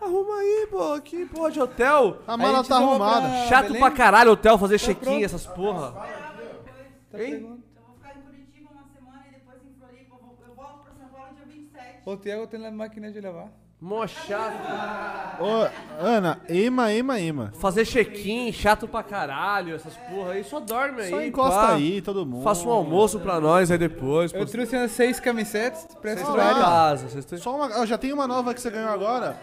Arruma 0.00 0.34
aí, 0.38 0.66
pô, 0.70 0.92
aqui, 0.94 1.24
porra, 1.26 1.50
de 1.50 1.60
hotel. 1.60 2.18
A 2.26 2.36
mala 2.36 2.58
gente 2.58 2.68
tá 2.68 2.76
arrumada. 2.76 3.28
pra- 3.28 3.46
Chato 3.46 3.66
Belém? 3.66 3.80
pra 3.80 3.90
caralho 3.90 4.32
hotel 4.32 4.58
fazer 4.58 4.78
Tá 4.78 4.84
check-in, 4.86 5.22
essas 5.24 5.46
porra. 5.46 5.92
Tá 5.92 7.22
Hein? 7.22 7.30
perguntando. 7.30 7.62
Eu 7.76 7.82
vou 7.86 7.94
ficar 7.96 8.18
em 8.18 8.22
Curitiba 8.22 8.70
uma 8.72 8.84
semana 8.94 9.24
e 9.28 9.30
depois 9.32 9.58
em 9.64 9.78
Floripa. 9.78 10.14
Eu, 10.14 10.18
vou- 10.20 10.38
eu 10.48 10.54
volto 10.54 10.84
pra 10.84 10.94
São 10.94 11.08
Paulo 11.08 11.34
dia 11.34 11.44
27. 11.46 12.02
O 12.04 12.16
Thiago 12.18 12.46
tem 12.46 12.66
a 12.66 12.70
máquina 12.70 13.10
de 13.12 13.20
lavar. 13.20 13.48
Mó 13.84 14.06
chato. 14.06 15.42
Ô, 15.42 15.68
Ana, 16.02 16.40
ema, 16.48 16.90
ema, 16.90 17.20
ema. 17.20 17.52
Fazer 17.58 17.84
check-in, 17.84 18.50
chato 18.50 18.88
pra 18.88 19.02
caralho, 19.02 19.74
essas 19.74 19.94
porra 20.08 20.32
aí. 20.32 20.42
Só 20.42 20.58
dorme 20.58 21.02
aí. 21.02 21.10
Só 21.10 21.20
encosta 21.22 21.60
pá. 21.60 21.74
aí, 21.74 22.00
todo 22.00 22.24
mundo. 22.24 22.42
Faça 22.42 22.66
um 22.66 22.70
almoço 22.70 23.20
pra 23.20 23.38
nós 23.38 23.70
aí 23.70 23.76
depois. 23.76 24.32
Eu 24.32 24.38
pô. 24.40 24.46
trouxe 24.46 24.74
umas 24.74 24.90
seis 24.90 25.20
camisetas 25.20 25.86
pra 26.00 26.12
horário. 26.12 26.62
casa. 26.62 27.08
Vocês 27.10 27.26
estão... 27.26 27.38
Só 27.38 27.54
uma, 27.54 27.82
ó, 27.82 27.84
já 27.84 27.98
tem 27.98 28.10
uma 28.10 28.26
nova 28.26 28.54
que 28.54 28.60
você 28.62 28.70
ganhou 28.70 28.88
agora. 28.88 29.38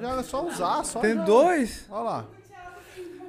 Já 0.00 0.18
é 0.18 0.22
só 0.24 0.44
usar, 0.44 0.82
só. 0.84 0.98
Tem 0.98 1.14
já- 1.14 1.22
dois. 1.22 1.86
Olha 1.88 2.02
lá. 2.02 2.24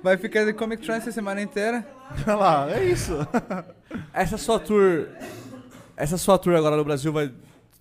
Vai 0.02 0.18
ficar 0.18 0.44
de 0.44 0.54
Comic 0.54 0.84
Trance 0.84 1.08
a 1.08 1.12
semana 1.12 1.40
inteira. 1.40 1.86
Olha 2.26 2.36
lá, 2.36 2.72
é 2.72 2.84
isso. 2.84 3.14
Essa 4.12 4.40
sua 4.40 4.58
tour... 4.60 5.08
Essa 5.96 6.18
sua 6.18 6.40
tour 6.40 6.56
agora 6.56 6.76
no 6.76 6.84
Brasil 6.84 7.14
vai... 7.14 7.32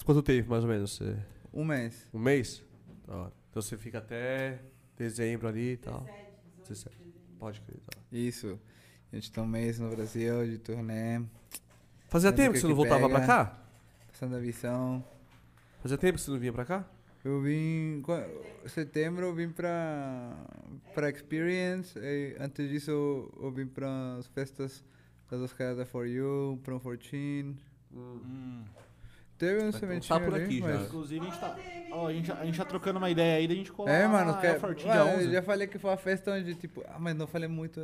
Quanto 0.04 0.20
tempo, 0.20 0.50
mais 0.50 0.62
ou 0.62 0.68
menos? 0.68 0.94
Você- 0.94 1.16
Um 1.54 1.64
mês. 1.64 2.06
Um 2.12 2.18
mês? 2.18 2.65
Da 3.06 3.14
hora. 3.16 3.32
Então 3.50 3.62
você 3.62 3.76
fica 3.76 3.98
até 3.98 4.60
dezembro 4.96 5.48
ali 5.48 5.72
e 5.72 5.76
tal. 5.76 6.06
17. 6.68 6.96
Pode 7.38 7.60
crer. 7.60 7.78
Tá. 7.80 7.98
Isso. 8.10 8.58
A 9.12 9.16
gente 9.16 9.30
tá 9.30 9.42
um 9.42 9.46
mês 9.46 9.78
no 9.78 9.88
Brasil 9.90 10.44
de 10.46 10.58
turnê, 10.58 11.22
Fazia 12.08 12.32
tempo 12.32 12.52
que 12.52 12.58
você 12.58 12.62
que 12.66 12.68
não 12.68 12.76
voltava 12.76 13.06
pega. 13.08 13.14
pra 13.18 13.26
cá? 13.26 13.58
passando 14.08 14.36
a 14.36 14.38
visão. 14.38 15.04
Fazia 15.82 15.98
tempo 15.98 16.14
que 16.18 16.24
você 16.24 16.30
não 16.30 16.38
vinha 16.38 16.52
pra 16.52 16.64
cá? 16.64 16.84
Eu 17.24 17.40
vim. 17.42 18.02
Setembro 18.66 19.26
eu 19.26 19.34
vim 19.34 19.50
pra. 19.50 20.32
pra 20.94 21.10
Experience. 21.10 21.98
E 21.98 22.36
antes 22.38 22.68
disso 22.68 22.90
eu, 22.90 23.34
eu 23.42 23.50
vim 23.50 23.66
pra 23.66 24.16
as 24.16 24.26
festas 24.28 24.82
das 25.28 25.52
caras 25.52 25.76
da 25.76 25.84
For 25.84 26.06
You, 26.06 26.60
Prom 26.62 26.78
14. 26.80 27.56
Teve 29.38 29.64
um 29.64 29.72
sementinho 29.72 30.18
tá 30.18 30.24
por 30.24 30.34
ali, 30.34 30.44
aqui 30.44 30.58
já. 30.60 30.66
mas- 30.66 30.86
Inclusive, 30.86 31.20
a 31.20 31.30
gente 31.30 31.40
tá. 31.40 31.56
Ó, 31.92 32.06
a, 32.08 32.12
gente, 32.12 32.32
a 32.32 32.44
gente 32.44 32.58
tá 32.58 32.64
trocando 32.64 32.98
uma 32.98 33.10
ideia 33.10 33.36
aí 33.36 33.46
da 33.48 33.54
gente 33.54 33.70
colar. 33.72 33.92
É, 33.92 34.06
mano, 34.06 34.30
a 34.32 34.36
que, 34.38 34.54
Fortin 34.54 34.86
mano, 34.86 35.04
dia 35.04 35.12
eu 35.12 35.18
11. 35.18 35.32
já 35.32 35.42
falei 35.42 35.66
que 35.66 35.78
foi 35.78 35.90
uma 35.90 35.96
festa 35.96 36.32
onde, 36.32 36.54
tipo, 36.54 36.82
ah, 36.88 36.96
mas 36.98 37.14
não 37.14 37.26
falei 37.26 37.48
muito. 37.48 37.80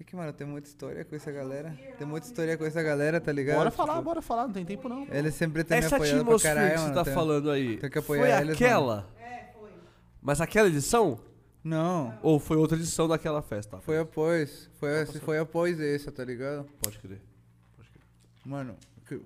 É 0.00 0.04
que, 0.04 0.14
mano, 0.14 0.32
tem 0.32 0.46
muita 0.46 0.68
história 0.68 1.04
com 1.04 1.14
essa 1.16 1.30
galera. 1.32 1.76
Tem 1.98 2.06
muita 2.06 2.26
história 2.26 2.56
com 2.56 2.64
essa 2.64 2.80
galera, 2.82 3.20
tá 3.20 3.32
ligado? 3.32 3.56
Bora 3.56 3.70
falar, 3.70 3.92
Tipo, 3.94 4.04
bora 4.04 4.22
falar, 4.22 4.46
não 4.46 4.52
tem 4.54 4.64
tempo 4.64 4.88
não. 4.88 5.06
Eles 5.10 5.34
sempre 5.34 5.64
têm 5.64 5.78
me 5.80 5.84
Essa 5.86 5.96
apoiado 5.96 6.24
pra 6.24 6.38
caralho, 6.38 6.70
que 6.70 6.76
você 6.78 6.82
mano. 6.84 6.94
tá 6.94 7.04
tem- 7.04 7.14
falando 7.14 7.50
aí, 7.50 7.76
tem 7.78 7.90
que 7.90 7.98
apoiar 7.98 8.20
foi 8.36 8.42
eles, 8.42 8.54
aquela? 8.54 9.08
É, 9.20 9.52
foi. 9.58 9.70
Mas 10.22 10.40
aquela 10.40 10.68
edição? 10.68 11.18
Não, 11.64 12.16
Ou 12.22 12.38
foi 12.38 12.56
outra 12.56 12.76
edição 12.78 13.08
daquela 13.08 13.42
festa? 13.42 13.78
foi 13.80 13.98
após. 13.98 14.70
Foi, 14.78 15.04
foi 15.06 15.38
após 15.38 15.80
essa, 15.80 16.12
tá 16.12 16.24
ligado? 16.24 16.64
Pode 16.80 16.98
crer. 16.98 17.20
Mano, 18.44 18.76
que- 19.06 19.20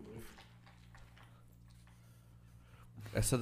Essa... 3.12 3.38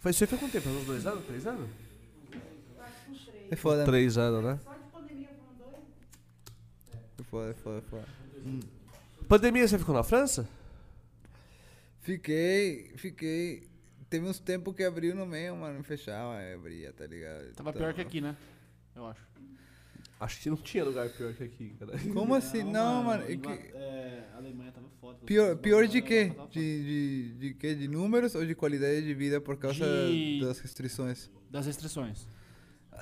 Foi, 0.00 0.12
você 0.12 0.26
foi 0.26 0.38
quanto 0.38 0.52
tempo? 0.52 0.68
Uns 0.68 0.86
dois 0.86 1.06
anos? 1.06 1.24
Três 1.26 1.46
anos? 1.46 1.68
é 3.50 3.56
foda. 3.56 3.84
Três 3.84 4.18
anos, 4.18 4.44
né? 4.44 4.58
Só 4.62 4.72
de 4.74 4.90
pandemia 4.90 5.28
foram 5.28 5.70
dois. 5.70 5.82
É 7.18 7.22
foda, 7.24 7.50
é 7.50 7.54
foda, 7.54 7.78
é 7.78 7.80
foda. 7.82 8.06
Pandemia, 9.28 9.66
você 9.66 9.78
ficou 9.78 9.94
na 9.94 10.02
França? 10.04 10.48
Fiquei, 12.02 12.92
fiquei. 12.96 13.68
Teve 14.08 14.26
uns 14.26 14.38
tempos 14.38 14.74
que 14.76 14.84
abriu 14.84 15.14
no 15.14 15.26
meio, 15.26 15.56
mano, 15.56 15.82
fechava, 15.82 16.36
aí 16.36 16.54
abria, 16.54 16.92
tá 16.92 17.04
ligado? 17.06 17.52
Tava 17.54 17.70
Então- 17.70 17.82
pior 17.82 17.92
que 17.94 18.00
aqui, 18.00 18.20
né? 18.20 18.36
Eu 18.94 19.06
acho. 19.06 19.20
Acho 20.18 20.40
que 20.40 20.48
não 20.48 20.56
tinha 20.56 20.82
lugar 20.84 21.08
pior 21.10 21.34
que 21.34 21.44
aqui, 21.44 21.74
cara. 21.78 21.92
Como 22.14 22.34
assim? 22.34 22.62
Não, 22.62 23.02
mano. 23.04 23.22
é 23.24 23.36
que- 23.36 23.48
É, 23.76 24.30
a 24.32 24.36
Alemanha 24.38 24.72
tava 24.72 24.88
foda. 25.00 25.18
Pior, 25.26 25.56
pior 25.56 25.86
de 25.86 26.00
quê? 26.00 26.32
De, 26.50 26.84
de, 26.84 27.34
de 27.38 27.54
quê? 27.54 27.74
De 27.74 27.86
números 27.86 28.34
ou 28.34 28.44
de 28.46 28.54
qualidade 28.54 29.02
de 29.02 29.12
vida 29.14 29.40
por 29.42 29.56
causa 29.58 29.84
De- 29.84 30.40
das 30.40 30.58
restrições? 30.60 31.30
Das 31.50 31.66
restrições. 31.66 32.26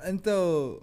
Então. 0.07 0.83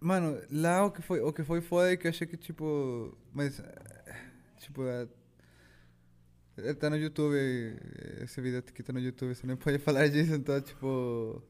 Mano, 0.00 0.40
lá 0.50 0.84
o 0.86 0.90
que 0.92 1.02
foi, 1.02 1.20
o 1.20 1.32
que 1.32 1.42
foi 1.42 1.60
foda 1.60 1.92
é 1.92 1.96
que 1.96 2.06
eu 2.06 2.10
achei 2.10 2.26
que, 2.26 2.36
tipo. 2.36 3.16
Mas. 3.32 3.58
eh, 3.60 4.14
Tipo. 4.60 4.84
é- 4.84 5.08
é, 6.56 6.72
Tá 6.74 6.88
no 6.88 6.96
YouTube. 6.96 7.36
eh, 7.36 8.22
Esse 8.24 8.40
vídeo 8.40 8.58
aqui 8.60 8.82
tá 8.82 8.92
no 8.92 9.00
YouTube, 9.00 9.34
você 9.34 9.46
não 9.46 9.56
pode 9.56 9.78
falar 9.84 10.08
disso, 10.08 10.32
então, 10.34 10.60
tipo. 10.60 11.42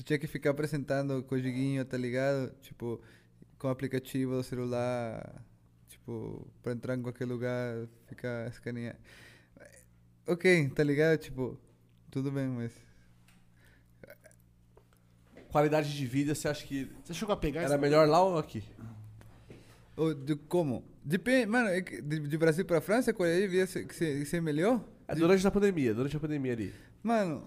Você 0.00 0.04
tinha 0.04 0.18
que 0.18 0.26
ficar 0.26 0.48
apresentando 0.52 1.18
o 1.18 1.22
codiguinho, 1.22 1.84
tá 1.84 1.98
ligado? 1.98 2.54
Tipo, 2.62 2.98
com 3.58 3.68
o 3.68 3.70
aplicativo 3.70 4.34
do 4.36 4.42
celular. 4.42 5.44
Tipo, 5.90 6.48
pra 6.62 6.72
entrar 6.72 6.96
em 6.96 7.02
qualquer 7.02 7.26
lugar, 7.26 7.86
ficar 8.06 8.48
escaneando. 8.48 8.96
Ok, 10.26 10.70
tá 10.70 10.82
ligado? 10.82 11.18
Tipo, 11.18 11.60
tudo 12.10 12.32
bem, 12.32 12.48
mas. 12.48 12.72
Qualidade 15.50 15.94
de 15.94 16.06
vida, 16.06 16.34
você 16.34 16.48
acha 16.48 16.66
que 16.66 16.90
Você 17.04 17.12
chegou 17.12 17.34
a 17.34 17.36
pegar 17.36 17.60
era 17.60 17.76
melhor 17.76 18.08
lá 18.08 18.22
ou 18.22 18.38
aqui? 18.38 18.64
Ou 19.98 20.14
de 20.14 20.34
como? 20.34 20.82
Depende, 21.04 21.44
mano, 21.44 21.68
é 21.68 21.82
de, 21.82 22.20
de 22.20 22.38
Brasil 22.38 22.64
pra 22.64 22.80
França, 22.80 23.12
qual 23.12 23.28
é 23.28 23.38
devia 23.38 23.66
ser, 23.66 23.86
que 23.86 23.94
ser, 23.94 24.24
ser 24.24 24.40
melhor? 24.40 24.82
É 25.06 25.14
durante 25.14 25.46
a 25.46 25.50
pandemia, 25.50 25.92
durante 25.92 26.16
a 26.16 26.20
pandemia 26.20 26.54
ali. 26.54 26.74
Mano, 27.02 27.46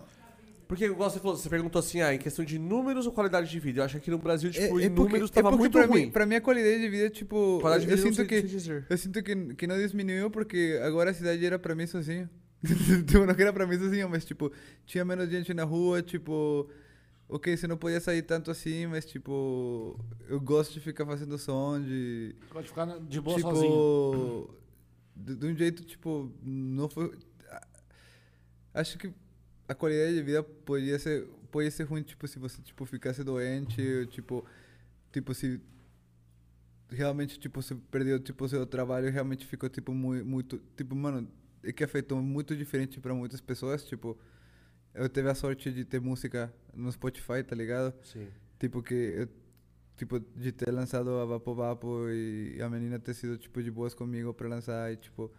Porque, 0.73 0.85
igual 0.85 1.07
você 1.07 1.19
falou, 1.19 1.37
você 1.37 1.47
perguntou 1.47 1.79
assim, 1.79 2.01
ah, 2.01 2.15
em 2.15 2.17
questão 2.17 2.43
de 2.43 2.57
números 2.57 3.05
ou 3.05 3.11
qualidade 3.11 3.47
de 3.47 3.59
vida? 3.59 3.81
Eu 3.81 3.83
acho 3.83 3.93
que 3.93 3.97
aqui 3.99 4.09
no 4.09 4.17
Brasil, 4.17 4.49
tipo, 4.49 4.79
é, 4.79 4.81
em 4.81 4.85
é 4.85 4.89
porque, 4.89 5.03
números 5.03 5.29
é 5.29 5.33
tava 5.35 5.49
porque 5.49 5.59
muito 5.59 5.77
pra 5.77 5.85
ruim. 5.85 6.05
Mim, 6.05 6.11
pra 6.11 6.25
mim 6.25 6.33
a 6.33 6.41
qualidade 6.41 6.81
de 6.81 6.89
vida, 6.89 7.11
tipo, 7.11 7.59
Qualidade 7.61 7.91
eu, 7.91 7.95
de 7.95 8.01
vida 8.01 8.09
eu 8.09 8.15
sinto 8.15 8.27
que 8.27 8.41
dizer. 8.41 8.87
eu 8.89 8.97
sinto 8.97 9.21
que, 9.21 9.53
que 9.53 9.67
não 9.67 9.77
diminuiu 9.77 10.31
porque 10.31 10.81
agora 10.83 11.11
a 11.11 11.13
cidade 11.13 11.45
era 11.45 11.59
pra 11.59 11.75
mim 11.75 11.85
sozinho. 11.85 12.27
tipo, 13.05 13.23
não 13.23 13.35
que 13.35 13.41
era 13.43 13.53
pra 13.53 13.67
mim 13.67 13.77
sozinho, 13.77 14.09
mas 14.09 14.25
tipo, 14.25 14.51
tinha 14.83 15.05
menos 15.05 15.29
gente 15.29 15.53
na 15.53 15.63
rua, 15.63 16.01
tipo, 16.01 16.67
ok, 17.29 17.55
você 17.55 17.67
não 17.67 17.77
podia 17.77 18.01
sair 18.01 18.23
tanto 18.23 18.49
assim, 18.49 18.87
mas 18.87 19.05
tipo, 19.05 19.99
eu 20.27 20.41
gosto 20.41 20.73
de 20.73 20.79
ficar 20.79 21.05
fazendo 21.05 21.37
som, 21.37 21.79
de 21.79 22.35
Pode 22.49 22.67
ficar 22.67 22.97
de 22.99 23.21
boa 23.21 23.37
tipo, 23.37 23.51
sozinho. 23.51 24.49
de, 25.15 25.35
de 25.35 25.45
um 25.45 25.55
jeito, 25.55 25.85
tipo, 25.85 26.31
não 26.41 26.89
foi... 26.89 27.11
Acho 28.73 28.97
que 28.97 29.13
a 29.67 29.73
qualidade 29.73 30.15
de 30.15 30.21
vida 30.23 30.43
podia 30.43 30.97
ser, 30.99 31.27
podia 31.51 31.71
ser 31.71 31.83
ruim, 31.83 32.03
tipo, 32.03 32.27
se 32.27 32.39
você, 32.39 32.61
tipo, 32.61 32.85
ficasse 32.85 33.23
doente, 33.23 34.07
tipo, 34.07 34.45
tipo, 35.11 35.33
se 35.33 35.61
realmente, 36.89 37.39
tipo, 37.39 37.61
você 37.61 37.75
perdeu, 37.89 38.19
tipo, 38.19 38.47
seu 38.47 38.65
trabalho 38.65 39.11
realmente 39.11 39.45
ficou, 39.45 39.69
tipo, 39.69 39.93
muito, 39.93 40.25
muito, 40.25 40.61
tipo, 40.75 40.95
mano, 40.95 41.27
é 41.63 41.71
que 41.71 41.83
afetou 41.83 42.21
muito 42.21 42.55
diferente 42.55 42.99
para 42.99 43.13
muitas 43.13 43.41
pessoas, 43.41 43.83
tipo, 43.83 44.17
eu 44.93 45.09
tive 45.09 45.29
a 45.29 45.35
sorte 45.35 45.71
de 45.71 45.83
ter 45.85 45.99
música 45.99 46.53
no 46.73 46.91
Spotify, 46.91 47.43
tá 47.43 47.55
ligado? 47.55 47.93
Sim. 48.03 48.27
Tipo, 48.59 48.83
que 48.83 48.93
eu, 48.93 49.27
tipo, 49.97 50.19
de 50.19 50.51
ter 50.51 50.71
lançado 50.71 51.09
a 51.11 51.25
Vapo 51.25 51.55
Vapo 51.55 52.09
e 52.09 52.61
a 52.61 52.69
menina 52.69 52.99
ter 52.99 53.13
sido, 53.13 53.37
tipo, 53.37 53.61
de 53.63 53.71
boas 53.71 53.93
comigo 53.93 54.33
pra 54.33 54.47
lançar 54.47 54.91
e, 54.91 54.97
tipo, 54.97 55.31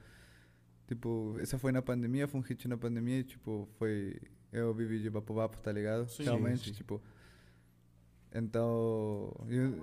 tipo, 0.86 1.36
essa 1.40 1.58
foi 1.58 1.72
na 1.72 1.82
pandemia, 1.82 2.28
foi 2.28 2.40
um 2.40 2.42
hit 2.42 2.66
na 2.68 2.76
pandemia 2.76 3.18
e, 3.20 3.24
tipo, 3.24 3.68
foi, 3.78 4.16
eu 4.52 4.72
vivi 4.74 4.98
de 5.00 5.08
Vapo 5.08 5.34
Vapo, 5.34 5.56
tá 5.58 5.72
ligado? 5.72 6.08
Sim, 6.08 6.24
Realmente, 6.24 6.66
sim. 6.68 6.72
tipo, 6.72 7.00
então, 8.34 9.32
eu, 9.48 9.80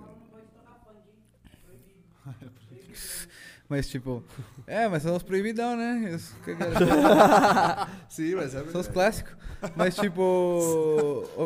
mas, 3.68 3.88
tipo, 3.88 4.22
é, 4.66 4.86
mas 4.88 5.02
são 5.02 5.16
os 5.16 5.22
proibidão, 5.22 5.76
né? 5.76 6.14
Os? 6.14 6.34
Sim, 8.08 8.34
mas 8.36 8.54
é 8.54 8.64
São 8.66 8.80
os 8.80 8.88
clássicos. 8.88 9.34
Mas, 9.74 9.96
tipo, 9.96 10.20
o, 10.20 11.22
o, 11.36 11.42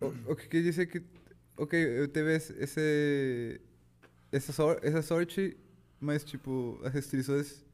o, 0.00 0.06
o, 0.06 0.32
o 0.32 0.36
que 0.36 0.48
quer 0.48 0.62
dizer 0.62 0.86
que, 0.86 1.02
ok, 1.56 1.78
eu 2.00 2.08
esse, 2.36 2.52
esse- 2.62 3.60
essa, 4.30 4.52
sor, 4.52 4.78
essa 4.82 5.02
sorte, 5.02 5.56
mas, 6.00 6.22
tipo, 6.22 6.78
as 6.84 6.92
restrições 6.92 7.64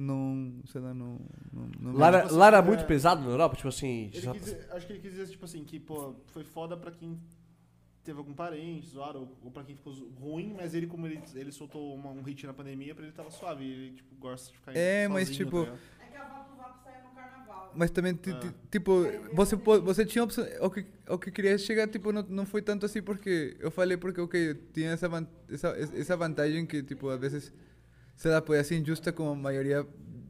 não, 0.00 0.62
sei 0.66 0.80
lá, 0.80 0.94
não... 0.94 1.20
não, 1.52 1.68
não 1.78 1.92
Lá, 1.96 2.08
era- 2.08 2.16
Tipo 2.18 2.28
assim, 2.30 2.38
lá 2.38 2.46
era 2.46 2.58
é- 2.58 2.62
muito 2.62 2.84
pesado 2.86 3.22
na 3.22 3.28
Europa? 3.30 3.56
Tipo 3.56 3.68
assim. 3.68 4.10
Ele 4.12 4.20
já- 4.20 4.32
quis 4.32 4.70
acho 4.70 4.86
que 4.86 4.92
ele 4.94 5.00
quis 5.00 5.10
dizer, 5.12 5.28
tipo 5.28 5.44
assim, 5.44 5.62
que, 5.64 5.78
pô, 5.78 6.14
foi 6.28 6.42
foda 6.44 6.76
pra 6.76 6.90
quem 6.90 7.20
teve 8.02 8.18
algum 8.18 8.32
parente, 8.32 8.88
zoaram, 8.88 9.20
ou, 9.20 9.38
ou 9.44 9.50
pra 9.50 9.62
quem 9.62 9.76
ficou 9.76 9.92
ruim, 10.18 10.54
mas 10.56 10.74
ele, 10.74 10.86
como 10.86 11.06
ele, 11.06 11.20
ele 11.34 11.52
soltou 11.52 11.94
uma- 11.94 12.10
um 12.10 12.22
hit 12.22 12.46
na 12.46 12.52
pandemia, 12.54 12.94
pra 12.94 13.04
ele 13.04 13.12
tava 13.12 13.30
suave. 13.30 13.64
Ele, 13.64 13.92
tipo, 13.92 14.14
gosta 14.16 14.50
de 14.50 14.56
ficar 14.58 14.72
É, 14.74 15.06
mas, 15.06 15.28
sozinho, 15.28 15.44
tipo, 15.46 15.66
tá? 15.66 15.72
É 16.00 16.06
que 16.10 16.16
a 16.16 16.24
Vapo 16.24 16.56
Vapo 16.56 16.82
saiu 16.82 17.04
no 17.04 17.14
carnaval. 17.14 17.72
Mas 17.76 17.90
também, 17.90 18.14
ti- 18.14 18.32
tipo, 18.70 19.02
você, 19.34 19.54
você 19.56 20.06
tinha 20.06 20.24
opção. 20.24 20.44
O 20.62 20.70
que, 20.70 20.86
o 21.08 21.18
que 21.18 21.30
queria 21.30 21.58
chegar, 21.58 21.86
tipo, 21.88 22.10
não, 22.10 22.22
não 22.22 22.46
foi 22.46 22.62
tanto 22.62 22.86
assim 22.86 23.02
porque 23.02 23.56
eu 23.60 23.70
falei 23.70 23.96
porque, 23.98 24.20
ok, 24.20 24.50
eu 24.50 24.54
tinha 24.72 24.90
essa, 24.92 25.06
essa, 25.50 25.68
essa 25.94 26.16
vantagem 26.16 26.64
que, 26.66 26.82
tipo, 26.82 27.08
às 27.10 27.20
vezes, 27.20 27.52
sei 28.20 28.30
lá, 28.30 28.42
pode 28.42 28.62
ser 28.66 28.76
injusta 28.76 29.10
com 29.10 29.30
a 29.30 29.34
maioria 29.34 29.86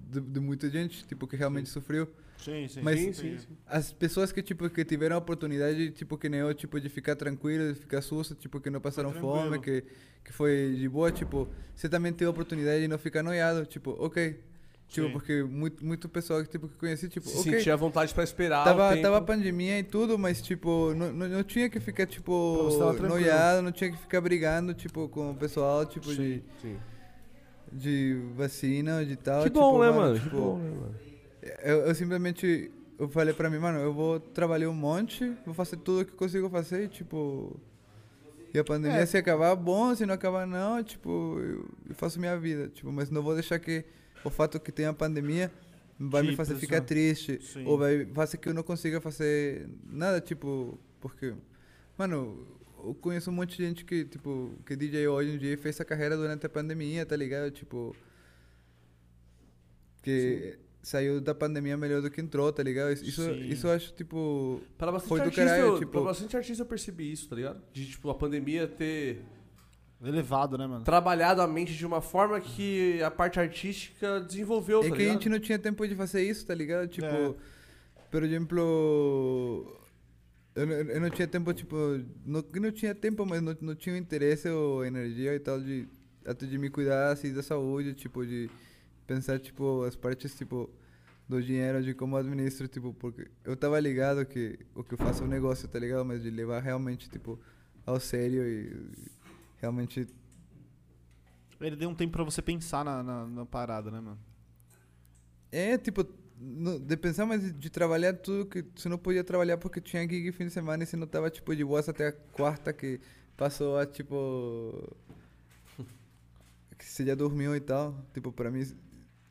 de, 0.08 0.20
de 0.20 0.38
muita 0.38 0.70
gente, 0.70 1.04
tipo, 1.08 1.26
que 1.26 1.34
realmente 1.34 1.68
sofreu. 1.68 2.08
Sim, 2.38 2.68
sim. 2.68 2.80
Mas- 2.82 3.00
sim, 3.00 3.12
sim, 3.12 3.38
sim. 3.38 3.46
As 3.66 3.92
pessoas 3.92 4.30
que, 4.30 4.40
tipo, 4.40 4.70
que 4.70 4.84
tiveram 4.84 5.16
a 5.16 5.18
oportunidade, 5.18 5.90
tipo, 5.90 6.16
que 6.16 6.28
nem 6.28 6.38
eu, 6.38 6.54
tipo, 6.54 6.80
de 6.80 6.88
ficar 6.88 7.16
tranquilo, 7.16 7.72
de 7.74 7.80
ficar 7.80 8.00
susto, 8.00 8.36
tipo, 8.36 8.60
que 8.60 8.70
não 8.70 8.80
passaram 8.80 9.12
fome, 9.12 9.58
que, 9.58 9.82
que 10.24 10.32
foi 10.32 10.76
de 10.78 10.88
boa, 10.88 11.10
tipo, 11.10 11.48
você 11.74 11.88
também 11.88 12.12
teve 12.12 12.28
a 12.28 12.30
oportunidade 12.30 12.80
de 12.80 12.86
não 12.86 12.96
ficar 12.96 13.24
noiado, 13.24 13.66
tipo, 13.66 13.90
ok. 13.98 14.38
Tipo, 14.86 15.06
Sim. 15.08 15.12
porque 15.12 15.42
muito, 15.42 15.84
muito 15.84 16.08
pessoal 16.08 16.42
que, 16.44 16.48
tipo, 16.48 16.68
que 16.68 16.76
conheci, 16.76 17.08
tipo, 17.08 17.28
Se 17.28 17.40
ok. 17.40 17.52
sentia 17.58 17.76
vontade 17.76 18.14
pra 18.14 18.22
esperar. 18.24 18.62
o 18.62 18.64
Tava, 18.64 18.90
tempo. 18.90 19.02
tava 19.02 19.20
pandemia 19.22 19.78
e 19.80 19.82
tudo, 19.84 20.16
mas, 20.16 20.40
tipo, 20.40 20.94
não, 20.94 21.12
não, 21.12 21.28
não 21.28 21.42
tinha 21.42 21.68
que 21.68 21.80
ficar, 21.80 22.06
tipo, 22.06 22.68
noiado, 23.08 23.62
não 23.62 23.72
tinha 23.72 23.90
que 23.90 23.96
ficar 23.98 24.20
brigando, 24.20 24.74
tipo, 24.74 25.08
com 25.08 25.32
o 25.32 25.34
pessoal, 25.36 25.84
tipo, 25.86 26.06
de, 26.14 26.42
Sim. 26.62 26.76
De 27.72 28.20
vacina, 28.36 29.04
de 29.04 29.16
tal. 29.16 29.42
Que 29.42 29.50
tipo, 29.50 29.60
bom, 29.60 29.80
né, 29.80 29.90
mano? 29.90 30.14
tipo, 30.18 30.30
Que 30.30 30.36
bom, 30.36 30.58
né, 30.58 30.70
mano? 30.70 30.94
Eu, 31.62 31.78
eu 31.86 31.94
simplesmente, 31.94 32.70
eu 32.98 33.08
falei 33.08 33.32
pra 33.32 33.48
mim, 33.48 33.58
mano, 33.58 33.78
eu 33.78 33.92
vou 33.92 34.20
trabalhar 34.20 34.68
um 34.68 34.74
monte, 34.74 35.32
vou 35.44 35.54
fazer 35.54 35.76
tudo 35.76 36.04
que 36.04 36.12
consigo 36.12 36.48
fazer, 36.50 36.88
tipo... 36.88 37.58
E 38.52 38.58
a 38.58 38.64
pandemia, 38.64 38.98
É. 38.98 39.06
se 39.06 39.16
acabar, 39.16 39.54
bom, 39.54 39.94
se 39.94 40.04
não 40.04 40.14
acabar, 40.14 40.44
não, 40.46 40.82
tipo, 40.82 41.38
eu, 41.38 41.68
eu 41.88 41.94
faço 41.94 42.18
minha 42.18 42.36
vida, 42.36 42.68
tipo, 42.68 42.90
mas 42.90 43.08
não 43.08 43.22
vou 43.22 43.34
deixar 43.34 43.58
que 43.60 43.84
o 44.24 44.28
fato 44.30 44.58
que 44.58 44.72
tem 44.72 44.86
a 44.86 44.92
pandemia 44.92 45.50
vai 45.98 46.22
me 46.22 46.30
Te 46.30 46.36
fazer 46.36 46.56
ficar 46.56 46.80
triste, 46.80 47.40
Sim. 47.42 47.64
ou 47.64 47.78
vai 47.78 48.04
fazer 48.06 48.38
que 48.38 48.48
eu 48.48 48.54
não 48.54 48.64
consiga 48.64 49.00
fazer 49.00 49.68
nada, 49.88 50.20
tipo, 50.20 50.76
porque, 51.00 51.32
mano, 51.96 52.44
eu 52.86 52.94
conheço 52.94 53.30
um 53.30 53.34
monte 53.34 53.56
de 53.56 53.64
gente 53.64 53.84
que, 53.84 54.04
tipo, 54.04 54.52
que 54.66 54.74
DJ 54.76 55.06
hoje 55.08 55.30
em 55.34 55.38
dia 55.38 55.56
fez 55.58 55.76
essa 55.76 55.84
carreira 55.84 56.16
durante 56.16 56.44
a 56.46 56.48
pandemia, 56.48 57.04
tá 57.06 57.16
ligado? 57.16 57.50
Tipo, 57.50 57.94
que 60.02 60.58
saiu 60.82 61.20
da 61.20 61.34
pandemia 61.34 61.76
melhor 61.76 62.00
do 62.00 62.10
que 62.10 62.20
entrou, 62.20 62.50
tá 62.52 62.62
ligado? 62.62 62.92
Isso, 62.92 63.04
isso, 63.04 63.22
Sim. 63.24 63.48
isso 63.48 63.66
eu 63.66 63.72
acho, 63.72 63.92
tipo, 63.92 64.60
Pra 64.78 64.90
bastante, 64.90 65.08
Foi 65.08 65.18
do 65.20 65.24
artista, 65.24 65.44
caralho, 65.44 65.64
eu, 65.66 65.78
tipo- 65.78 65.92
pra 65.92 66.00
bastante 66.02 66.36
artista 66.36 66.62
eu 66.62 66.66
percebi 66.66 67.12
isso, 67.12 67.28
tá 67.28 67.36
ligado? 67.36 67.60
De, 67.72 67.86
tipo, 67.86 68.08
a 68.08 68.14
pandemia 68.14 68.66
ter 68.66 69.22
Elevado, 70.02 70.56
né, 70.56 70.66
mano? 70.66 70.82
trabalhado 70.82 71.42
a 71.42 71.46
mente 71.46 71.74
de 71.74 71.84
uma 71.84 72.00
forma 72.00 72.40
que 72.40 73.02
a 73.02 73.10
parte 73.10 73.38
artística 73.38 74.20
desenvolveu, 74.20 74.78
É 74.80 74.82
tá 74.84 74.88
que 74.88 74.94
a 74.94 74.98
ligado? 74.98 75.12
gente 75.14 75.28
não 75.28 75.38
tinha 75.38 75.58
tempo 75.58 75.86
de 75.86 75.94
fazer 75.94 76.22
isso, 76.22 76.46
tá 76.46 76.54
ligado? 76.54 76.88
Tipo, 76.88 77.06
É. 77.06 77.34
por 78.10 78.22
exemplo, 78.22 79.76
eu, 80.60 80.66
não- 80.66 80.74
eu 80.94 81.00
não 81.00 81.10
tinha 81.10 81.26
tempo, 81.28 81.52
tipo, 81.54 81.76
não, 82.24 82.44
não 82.54 82.72
tinha 82.72 82.94
tempo, 82.94 83.24
mas 83.26 83.42
não, 83.42 83.56
não 83.60 83.74
tinha 83.74 83.96
interesse 83.96 84.48
ou 84.48 84.84
energia 84.84 85.34
e 85.34 85.40
tal 85.40 85.60
de 85.60 85.88
até 86.24 86.46
de 86.46 86.58
me 86.58 86.68
cuidar 86.70 87.12
assim 87.12 87.32
da 87.32 87.42
saúde, 87.42 87.94
tipo 87.94 88.24
de 88.26 88.50
pensar 89.06 89.38
tipo 89.40 89.82
as 89.84 89.96
partes 89.96 90.34
tipo 90.36 90.70
do 91.28 91.42
dinheiro, 91.42 91.82
de 91.82 91.94
como 91.94 92.16
administro, 92.16 92.66
tipo, 92.68 92.92
porque 92.94 93.28
eu 93.44 93.56
tava 93.56 93.78
ligado 93.80 94.26
que 94.26 94.58
o 94.74 94.82
que 94.84 94.94
eu 94.94 94.98
faço 94.98 95.22
é 95.22 95.26
um 95.26 95.28
negócio, 95.28 95.68
tá 95.68 95.78
ligado? 95.78 96.04
Mas 96.04 96.22
de 96.22 96.30
levar 96.30 96.60
realmente 96.60 97.08
tipo 97.08 97.38
ao 97.86 97.98
sério 98.00 98.46
e 98.46 98.76
realmente 99.58 100.06
Ele 101.60 101.76
deu 101.76 101.88
um 101.90 101.94
tempo 101.94 102.12
pra 102.12 102.24
você 102.24 102.40
pensar 102.42 102.84
na, 102.84 103.02
na, 103.02 103.26
na 103.26 103.46
parada, 103.46 103.90
né, 103.90 104.00
mano? 104.00 104.18
É, 105.52 105.76
tipo, 105.76 106.04
no- 106.40 106.78
de 106.80 106.96
pensar, 106.96 107.26
mas 107.26 107.52
de, 107.58 107.70
trabalhar 107.70 108.14
tudo 108.14 108.46
que 108.46 108.64
você 108.74 108.88
não 108.88 108.96
podia 108.98 109.22
trabalhar 109.22 109.58
porque 109.58 109.80
tinha 109.80 110.02
gig 110.08 110.32
fim 110.32 110.46
de 110.46 110.52
semana 110.52 110.82
e 110.82 110.86
você 110.86 110.96
não 110.96 111.06
tava, 111.06 111.28
tipo, 111.30 111.54
de 111.54 111.64
boas 111.64 111.88
até 111.88 112.08
a 112.08 112.12
quarta 112.12 112.72
que 112.72 112.98
passou 113.36 113.76
a, 113.78 113.84
tipo... 113.84 114.96
que 116.78 116.84
você 116.84 117.04
já 117.04 117.14
dormiu 117.14 117.54
e 117.54 117.60
tal. 117.60 117.94
Tipo, 118.14 118.32
pra 118.32 118.50
mim, 118.50 118.66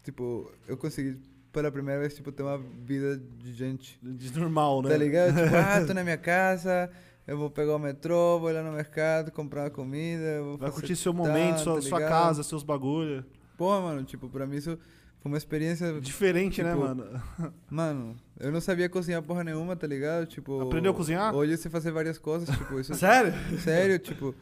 tipo, 0.04 0.52
eu 0.68 0.78
consegui 0.78 1.20
pela 1.52 1.72
primeira 1.72 2.00
vez, 2.02 2.14
tipo, 2.14 2.32
ter 2.32 2.44
uma 2.44 2.58
vida 2.58 3.18
de 3.18 3.54
gente. 3.54 3.98
De 4.04 4.38
normal, 4.38 4.84
né? 4.84 4.90
Tá 4.90 4.98
ligado? 4.98 5.34
Tipo, 5.36 5.56
ah, 5.56 5.86
tô 5.86 5.94
na 5.96 6.04
minha 6.04 6.18
casa, 6.18 6.92
eu 7.26 7.38
vou 7.38 7.50
pegar 7.50 7.76
o 7.76 7.80
metrô, 7.80 8.40
vou 8.40 8.52
ir 8.52 8.54
lá 8.54 8.62
no 8.64 8.72
mercado, 8.72 9.32
comprar 9.32 9.64
uma 9.64 9.70
comida, 9.72 10.42
vou 10.44 10.58
Vai 10.58 10.72
curtir 10.72 10.96
seu 10.96 11.14
momento, 11.14 11.58
tá 11.58 11.64
sua, 11.64 11.82
sua 11.82 11.98
ligado? 11.98 12.10
casa, 12.12 12.44
seus 12.44 12.62
bagulho. 12.64 13.26
Pô, 13.58 13.82
mano, 13.82 14.04
tipo, 14.04 14.30
pra 14.30 14.46
mim 14.46 14.58
isso 14.58 14.78
foi 15.20 15.32
uma 15.32 15.38
experiência 15.38 16.00
Diferente, 16.00 16.64
né, 16.64 16.72
Tipo, 16.72 16.82
mano? 16.82 17.24
Mano, 17.70 18.16
eu 18.40 18.52
não 18.52 18.62
sabia 18.62 18.88
cozinhar 18.90 19.22
porra 19.22 19.44
nenhuma, 19.44 19.76
tá 19.76 19.86
ligado? 19.86 20.26
Tipo. 20.26 20.62
Aprendeu 20.62 20.92
a 20.94 20.96
cozinhar? 20.96 21.36
Hoje 21.36 21.54
eu 21.54 21.58
sei 21.58 21.70
fazer 21.70 21.92
várias 21.92 22.18
coisas, 22.18 22.50
tipo, 22.50 22.80
isso. 22.80 22.94
Sério? 22.96 23.34
sério, 23.60 24.00
tipo. 24.00 24.34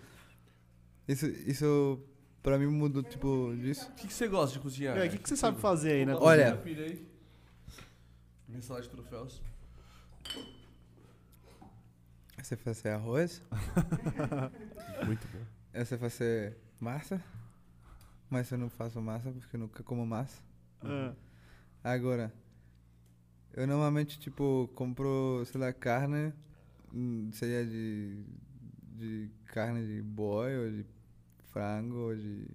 Isso, 1.08 1.26
isso 1.26 2.00
pra 2.44 2.60
mim 2.60 2.68
mudou, 2.68 3.02
tipo, 3.02 3.56
disso. 3.60 3.90
O 3.90 3.96
que, 3.96 4.08
que 4.08 4.14
você 4.14 4.28
gosta 4.28 4.54
de 4.54 4.60
cozinhar? 4.60 4.98
É, 4.98 5.08
o 5.08 5.10
que, 5.10 5.18
que 5.18 5.28
você 5.28 5.36
sabe 5.36 5.60
fazer 5.60 5.92
aí, 5.94 6.06
né? 6.06 6.16
Olha. 6.16 6.62
Minha 8.48 8.62
salada 8.62 8.84
de 8.86 8.90
troféus. 8.92 9.42
Você 12.42 12.56
fazer 12.56 12.90
arroz, 12.90 13.44
Muito 15.06 15.28
bom. 15.28 15.84
sei 15.84 15.98
fazer 15.98 16.58
massa, 16.80 17.22
mas 18.30 18.50
eu 18.52 18.58
não 18.58 18.70
faço 18.70 19.02
massa 19.02 19.32
porque 19.32 19.56
eu 19.58 19.60
nunca 19.60 19.84
como 19.84 20.06
massa. 20.06 20.47
É. 20.84 21.14
Agora, 21.84 22.34
eu 23.54 23.66
normalmente, 23.68 24.20
tipo, 24.20 24.70
compro, 24.76 25.44
sei 25.46 25.60
lá, 25.60 25.72
carne, 25.74 26.34
hum, 26.94 27.30
seja 27.32 27.66
de, 27.66 28.24
de 28.96 29.32
carne 29.46 29.86
de 29.86 30.02
boi 30.02 30.58
ou 30.58 30.72
de 30.72 30.86
frango 31.52 31.98
ou 32.10 32.16
de... 32.16 32.48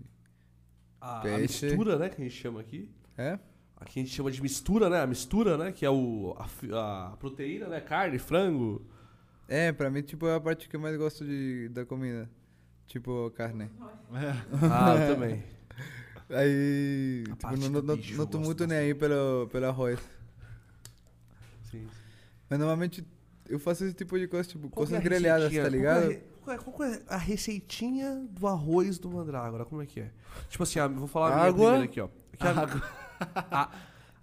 A, 1.00 1.18
a 1.18 1.22
Peixe. 1.22 1.66
mistura, 1.66 1.98
né, 1.98 2.08
que 2.08 2.20
a 2.20 2.24
gente 2.24 2.36
chama 2.36 2.60
aqui. 2.60 2.88
É? 3.16 3.38
Aqui 3.76 3.98
a 3.98 4.02
gente 4.04 4.14
chama 4.14 4.30
de 4.30 4.40
mistura, 4.40 4.88
né? 4.88 5.00
A 5.00 5.06
mistura, 5.06 5.58
né? 5.58 5.72
Que 5.72 5.84
é 5.84 5.90
o, 5.90 6.36
a, 6.38 7.08
a 7.12 7.16
proteína, 7.16 7.66
né? 7.66 7.80
Carne, 7.80 8.16
frango. 8.18 8.86
É, 9.48 9.72
pra 9.72 9.90
mim, 9.90 10.02
tipo, 10.02 10.26
é 10.28 10.36
a 10.36 10.40
parte 10.40 10.68
que 10.68 10.76
eu 10.76 10.80
mais 10.80 10.96
gosto 10.96 11.24
de, 11.24 11.68
da 11.68 11.84
comida. 11.84 12.30
Tipo, 12.86 13.30
carne. 13.32 13.68
Ah, 14.70 14.94
eu 14.94 15.14
também. 15.14 15.42
Aí, 16.32 17.24
tipo, 17.24 17.56
não, 17.56 17.82
não, 17.82 17.94
eu 17.96 18.26
tô 18.26 18.38
muito 18.38 18.66
nem 18.66 18.78
aí 18.78 18.94
pelo, 18.94 19.48
pelo 19.48 19.66
arroz. 19.66 20.00
Sim. 21.70 21.86
Mas 22.48 22.58
normalmente 22.58 23.04
eu 23.48 23.58
faço 23.58 23.84
esse 23.84 23.94
tipo 23.94 24.18
de 24.18 24.26
coisa, 24.26 24.48
tipo, 24.48 24.68
Qual 24.70 24.84
é 24.84 24.88
coisas 24.88 24.94
a 24.98 25.00
grelhadas, 25.00 25.52
tá 25.52 25.68
ligado? 25.68 26.16
Qual 26.42 26.56
é, 26.56 26.58
qual 26.58 26.88
é 26.88 27.02
a 27.08 27.16
receitinha 27.16 28.26
do 28.30 28.46
arroz 28.46 28.98
do 28.98 29.10
mandrágora? 29.10 29.64
Como 29.64 29.82
é 29.82 29.86
que 29.86 30.00
é? 30.00 30.10
Tipo 30.48 30.62
assim, 30.62 30.78
ah, 30.78 30.88
vou 30.88 31.06
falar 31.06 31.28
a 31.28 31.34
minha 31.36 31.46
Água. 31.48 31.70
primeira 31.70 31.84
aqui, 31.84 32.00
ó. 32.00 32.08
Que 32.36 32.46
a- 32.46 33.70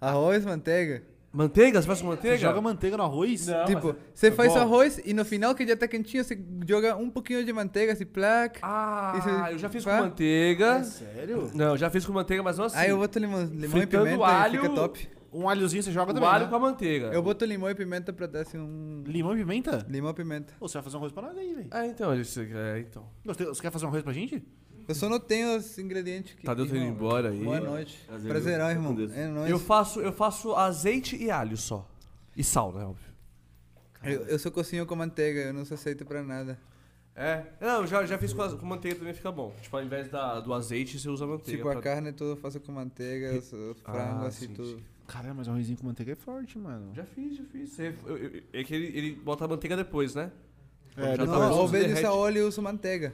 Arroz, 0.00 0.44
manteiga. 0.44 1.02
Manteiga? 1.32 1.80
Você 1.80 1.86
faz 1.86 2.00
com 2.00 2.08
Você 2.08 2.16
manteiga? 2.16 2.38
joga 2.38 2.60
manteiga 2.60 2.96
no 2.96 3.04
arroz? 3.04 3.46
tipo, 3.66 3.94
você 4.12 4.32
faz 4.32 4.50
o 4.50 4.54
bom. 4.56 4.60
arroz 4.60 5.00
e 5.04 5.14
no 5.14 5.24
final 5.24 5.54
que 5.54 5.66
já 5.66 5.76
tá 5.76 5.86
quentinho, 5.86 6.24
você 6.24 6.36
joga 6.66 6.96
um 6.96 7.08
pouquinho 7.08 7.44
de 7.44 7.52
manteiga, 7.52 7.92
assim, 7.92 8.04
plac. 8.04 8.58
Ah, 8.62 9.48
eu 9.52 9.58
já 9.58 9.68
fiz 9.68 9.84
pá. 9.84 9.96
com 9.98 10.04
manteiga. 10.04 10.78
É 10.78 10.82
sério? 10.84 11.50
Não, 11.54 11.76
já 11.76 11.88
fiz 11.88 12.04
com 12.04 12.12
manteiga, 12.12 12.42
mas 12.42 12.58
não 12.58 12.64
assim. 12.64 12.78
Aí 12.78 12.90
eu 12.90 12.98
boto 12.98 13.18
limão, 13.18 13.44
limão 13.44 13.82
e 13.82 13.86
pimenta 13.86 14.26
alho, 14.26 14.60
fica 14.60 14.74
top. 14.74 15.08
Um 15.32 15.48
alhozinho 15.48 15.80
você 15.80 15.92
joga 15.92 16.10
o 16.10 16.14
também, 16.14 16.28
alho 16.28 16.44
né? 16.46 16.50
com 16.50 16.56
a 16.56 16.58
manteiga. 16.58 17.06
Eu 17.12 17.22
boto 17.22 17.44
limão 17.44 17.70
e 17.70 17.74
pimenta 17.76 18.12
pra 18.12 18.26
dar 18.26 18.40
assim 18.40 18.58
um... 18.58 19.04
Limão 19.06 19.32
e 19.32 19.38
pimenta? 19.38 19.86
Limão 19.88 20.10
e 20.10 20.14
pimenta. 20.14 20.52
Pô, 20.58 20.66
você 20.66 20.74
vai 20.74 20.82
fazer 20.82 20.96
um 20.96 20.98
arroz 20.98 21.12
pra 21.12 21.22
nós 21.22 21.38
aí, 21.38 21.54
velho. 21.54 21.68
Ah, 21.70 21.86
então, 21.86 22.12
isso, 22.20 22.40
é, 22.40 22.80
então. 22.80 23.04
Você 23.24 23.44
você 23.44 23.62
quer 23.62 23.70
fazer 23.70 23.84
um 23.84 23.88
arroz 23.88 24.02
pra 24.02 24.12
gente? 24.12 24.42
Eu 24.90 24.94
só 24.96 25.08
não 25.08 25.20
tenho 25.20 25.56
os 25.56 25.78
ingredientes 25.78 26.34
que... 26.34 26.42
Tadeu 26.42 26.66
tá 26.68 26.76
indo 26.76 26.84
embora 26.84 27.30
aí. 27.30 27.44
Boa 27.44 27.60
noite. 27.60 27.96
Prazer, 28.08 28.28
Prazerão, 28.28 28.70
irmão. 28.70 28.96
É 29.14 29.28
nóis. 29.28 29.48
Eu 29.48 29.58
faço, 29.60 30.00
eu 30.00 30.12
faço 30.12 30.52
azeite 30.56 31.14
e 31.16 31.30
alho 31.30 31.56
só. 31.56 31.88
E 32.36 32.42
sal, 32.42 32.72
né, 32.72 32.84
óbvio. 32.84 33.08
Eu, 34.02 34.22
eu 34.26 34.36
só 34.38 34.50
cozinho 34.50 34.84
com 34.86 34.96
manteiga, 34.96 35.42
eu 35.42 35.52
não 35.54 35.64
sou 35.64 35.76
aceito 35.76 36.04
pra 36.04 36.24
nada. 36.24 36.58
É. 37.14 37.44
Não, 37.60 37.86
já, 37.86 38.04
já 38.04 38.18
fiz 38.18 38.32
com, 38.32 38.42
a- 38.42 38.56
com 38.56 38.66
manteiga 38.66 38.98
também 38.98 39.14
fica 39.14 39.30
bom. 39.30 39.54
Tipo, 39.62 39.76
ao 39.76 39.84
invés 39.84 40.08
da, 40.08 40.40
do 40.40 40.52
azeite, 40.52 40.98
você 40.98 41.08
usa 41.08 41.24
manteiga. 41.24 41.58
tipo, 41.58 41.68
a 41.68 41.72
pra- 41.74 41.82
carne 41.82 42.12
tudo 42.12 42.30
eu 42.30 42.36
faço 42.36 42.58
com 42.58 42.72
manteiga, 42.72 43.38
os, 43.38 43.52
os 43.52 43.76
Ah, 43.84 44.24
assim, 44.26 44.48
sim, 44.48 44.54
tudo. 44.54 44.70
sim. 44.70 44.82
Caramba, 45.06 45.34
mas 45.34 45.46
um 45.48 45.52
arrozinho 45.52 45.78
com 45.78 45.86
manteiga 45.86 46.12
é 46.12 46.16
forte, 46.16 46.58
mano. 46.58 46.92
Já 46.96 47.04
fiz, 47.04 47.36
já 47.36 47.44
fiz. 47.44 47.70
Você- 47.70 47.94
eu- 48.06 48.16
eu- 48.16 48.42
é 48.52 48.64
que 48.64 48.74
ele, 48.74 48.86
ele 48.98 49.12
bota 49.14 49.44
a 49.44 49.48
manteiga 49.48 49.76
depois, 49.76 50.16
né? 50.16 50.32
É, 50.96 51.02
já 51.02 51.10
depois- 51.10 51.30
tá- 51.30 51.38
Não, 51.48 51.58
ao 51.58 51.68
vez 51.68 51.86
de 51.86 51.92
usar 51.92 52.12
óleo, 52.12 52.38
eu 52.38 52.48
uso 52.48 52.60
manteiga. 52.60 53.12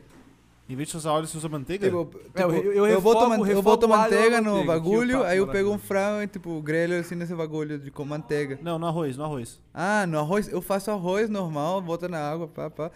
Em 0.68 0.74
vez 0.74 0.88
de 0.88 0.96
usar 0.96 1.12
óleo, 1.12 1.26
você 1.28 1.36
usa 1.36 1.48
manteiga? 1.48 1.86
Tipo, 1.86 1.98
É, 2.34 2.42
eu- 2.42 2.52
tipo, 2.52 2.66
eu 2.72 2.86
eu, 2.86 3.00
boto, 3.00 3.28
man- 3.28 3.36
eu 3.36 3.42
refogo 3.44 3.62
boto 3.62 3.86
o 3.86 3.92
alho 3.92 4.02
manteiga 4.02 4.40
no 4.40 4.50
manteiga, 4.50 4.60
eu 4.60 4.66
bagulho, 4.66 5.22
aí 5.22 5.38
eu 5.38 5.46
pego 5.46 5.70
um 5.70 5.78
frango 5.78 6.22
e 6.22 6.26
tipo, 6.26 6.60
grelho 6.60 6.98
assim 6.98 7.14
nesse 7.14 7.34
bagulho 7.34 7.78
de, 7.78 7.90
com 7.90 8.04
manteiga. 8.04 8.58
Não, 8.60 8.76
no 8.78 8.86
arroz, 8.86 9.16
no 9.16 9.22
arroz. 9.24 9.60
Ah, 9.72 10.04
no 10.08 10.18
arroz, 10.18 10.48
eu 10.48 10.60
faço 10.60 10.90
arroz 10.90 11.30
normal, 11.30 11.80
boto 11.80 12.08
na 12.08 12.18
água, 12.18 12.48
pá, 12.48 12.68
pá. 12.68 12.90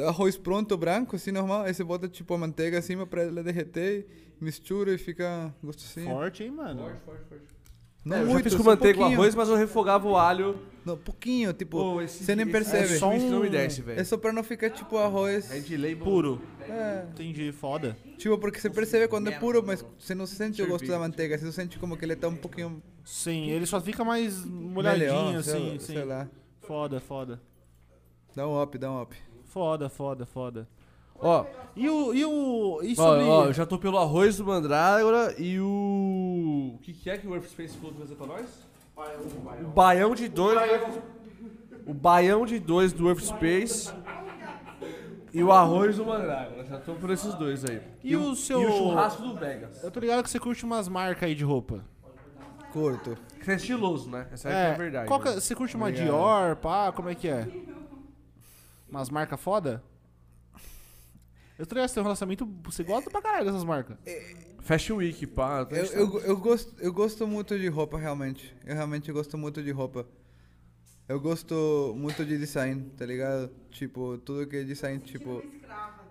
Arroz 0.00 0.38
pronto, 0.38 0.78
branco, 0.78 1.16
assim, 1.16 1.30
normal. 1.30 1.64
Aí 1.64 1.74
você 1.74 1.84
bota 1.84 2.08
tipo 2.08 2.32
a 2.32 2.38
manteiga 2.38 2.78
acima 2.78 3.06
pra 3.06 3.22
ela 3.22 3.42
derreter, 3.42 4.06
mistura 4.40 4.94
e 4.94 4.96
fica 4.96 5.52
gostosinho. 5.62 6.06
Forte, 6.14 6.42
hein, 6.44 6.50
mano? 6.52 6.90
Não 8.04 8.16
É, 8.16 8.20
eu 8.20 8.26
já 8.26 8.32
muito, 8.32 8.44
fiz 8.44 8.54
com 8.54 8.62
um 8.62 8.66
manteiga 8.66 8.96
o 8.98 9.00
pouquinho. 9.02 9.20
arroz, 9.20 9.34
mas 9.34 9.48
eu 9.48 9.56
refogava 9.56 10.08
o 10.08 10.16
alho. 10.16 10.58
Não, 10.86 10.96
pouquinho, 10.96 11.52
tipo, 11.52 11.76
Pô, 11.78 12.00
esse- 12.00 12.24
você 12.24 12.34
nem 12.34 12.44
esse- 12.44 12.52
percebe. 12.52 12.84
esse 12.84 12.98
só 12.98 13.10
um- 13.10 13.30
não 13.30 13.40
me 13.40 13.50
desce, 13.50 13.82
velho. 13.82 14.00
É 14.00 14.04
só 14.04 14.16
pra 14.16 14.32
não 14.32 14.42
ficar 14.42 14.70
tipo 14.70 14.96
arroz. 14.96 15.50
É 15.50 15.58
de 15.60 15.76
label. 15.76 15.98
Puro. 16.04 16.40
É, 16.62 17.04
Entendi, 17.12 17.52
foda. 17.52 17.94
tipo, 18.16 18.38
porque 18.38 18.58
você 18.58 18.70
percebe 18.70 19.06
quando 19.06 19.28
é 19.28 19.38
puro, 19.38 19.62
mas 19.64 19.84
você 19.98 20.14
não 20.14 20.24
sente 20.26 20.62
o 20.62 20.66
gosto 20.66 20.86
da 20.88 20.98
manteiga. 20.98 21.36
Você 21.36 21.52
sente 21.52 21.78
como 21.78 21.96
que 21.98 22.04
ele 22.06 22.16
tá 22.16 22.28
um 22.28 22.36
pouquinho 22.36 22.82
Sim, 23.04 23.50
ele 23.50 23.66
só 23.66 23.78
fica 23.80 24.02
mais 24.02 24.42
molhadinho, 24.46 25.38
assim, 25.38 25.50
sei, 25.50 25.78
sim. 25.80 25.92
sei 25.94 26.04
lá. 26.04 26.26
Foda, 26.62 26.98
foda. 27.00 27.38
Dá 28.34 28.48
um 28.48 28.62
up, 28.62 28.78
dá 28.78 28.90
um 28.90 29.02
up. 29.02 29.14
Foda, 29.44 29.90
foda, 29.90 30.24
foda. 30.24 30.66
Ó, 31.20 31.44
E 31.76 31.88
o. 31.88 32.14
E 32.14 32.24
o. 32.24 32.80
E 32.82 32.92
ó, 32.92 32.94
sobre. 32.96 33.24
ó, 33.24 33.44
eu 33.46 33.52
já 33.52 33.64
tô 33.66 33.78
pelo 33.78 33.98
arroz 33.98 34.36
do 34.38 34.44
mandrágora 34.44 35.34
e 35.38 35.58
o... 35.60 36.72
O 36.74 36.78
que, 36.82 36.92
que 36.92 37.08
é 37.10 37.16
que 37.18 37.26
o 37.26 37.34
Earthspace 37.34 37.76
falou 37.76 37.92
que 37.92 37.98
vai 37.98 38.06
fazer 38.08 38.16
pra 38.16 38.26
nós? 38.26 38.70
O 39.64 39.68
baião 39.68 40.14
de 40.14 40.28
dois... 40.28 40.58
O 41.86 41.94
baião 41.94 42.44
de 42.44 42.58
dois 42.58 42.92
do 42.92 43.08
Earthspace 43.08 43.92
e 45.32 45.42
o 45.42 45.52
arroz 45.52 45.96
do 45.96 46.04
mandrágora. 46.04 46.64
Já 46.64 46.78
tô 46.78 46.94
por 46.94 47.10
esses 47.10 47.34
dois 47.34 47.64
aí. 47.64 47.80
E 48.02 48.16
o 48.16 48.34
seu- 48.34 48.60
E 48.62 48.66
o 48.66 48.72
churrasco 48.72 49.22
do 49.22 49.34
Vegas. 49.34 49.82
Eu 49.82 49.90
tô 49.90 50.00
ligado 50.00 50.22
que 50.24 50.30
você 50.30 50.38
curte 50.40 50.64
umas 50.64 50.88
marcas 50.88 51.22
aí 51.24 51.34
de 51.34 51.44
roupa. 51.44 51.84
Curto. 52.72 53.16
Que 53.42 53.50
é 53.50 53.54
estiloso, 53.54 54.10
né? 54.10 54.26
Essa 54.32 54.48
é, 54.48 54.52
é 54.52 54.70
a 54.70 54.74
verdade. 54.74 55.08
qual 55.08 55.18
que 55.20 55.28
é- 55.28 55.34
você 55.34 55.54
curte 55.54 55.74
uma. 55.76 55.90
Dior, 55.90 56.56
pá? 56.56 56.92
Como 56.92 57.08
é 57.08 57.14
que 57.14 57.26
é? 57.28 57.48
Umas 58.88 59.08
marcas 59.10 59.40
foda? 59.40 59.82
Eu 61.60 61.66
tô 61.66 61.74
ligado 61.74 61.92
tem 61.92 62.00
um 62.00 62.04
relacionamento. 62.04 62.48
Você 62.64 62.82
gosta 62.82 63.10
pra 63.10 63.20
caralho 63.20 63.44
dessas 63.44 63.64
marcas. 63.64 63.98
Fashion 64.60 64.96
Week, 64.96 65.26
pá. 65.26 65.68
Eu, 65.70 65.84
eu, 65.84 66.20
eu, 66.20 66.36
gosto, 66.38 66.74
eu 66.80 66.90
gosto 66.90 67.26
muito 67.26 67.58
de 67.58 67.68
roupa, 67.68 67.98
realmente. 67.98 68.56
Eu 68.64 68.74
realmente 68.74 69.12
gosto 69.12 69.36
muito 69.36 69.62
de 69.62 69.70
roupa. 69.70 70.06
Eu 71.06 71.20
gosto 71.20 71.94
muito 71.94 72.24
de 72.24 72.38
design, 72.38 72.90
tá 72.96 73.04
ligado? 73.04 73.50
Tipo, 73.70 74.16
tudo 74.18 74.46
que 74.46 74.56
é 74.56 74.64
design, 74.64 75.00
tipo... 75.00 75.44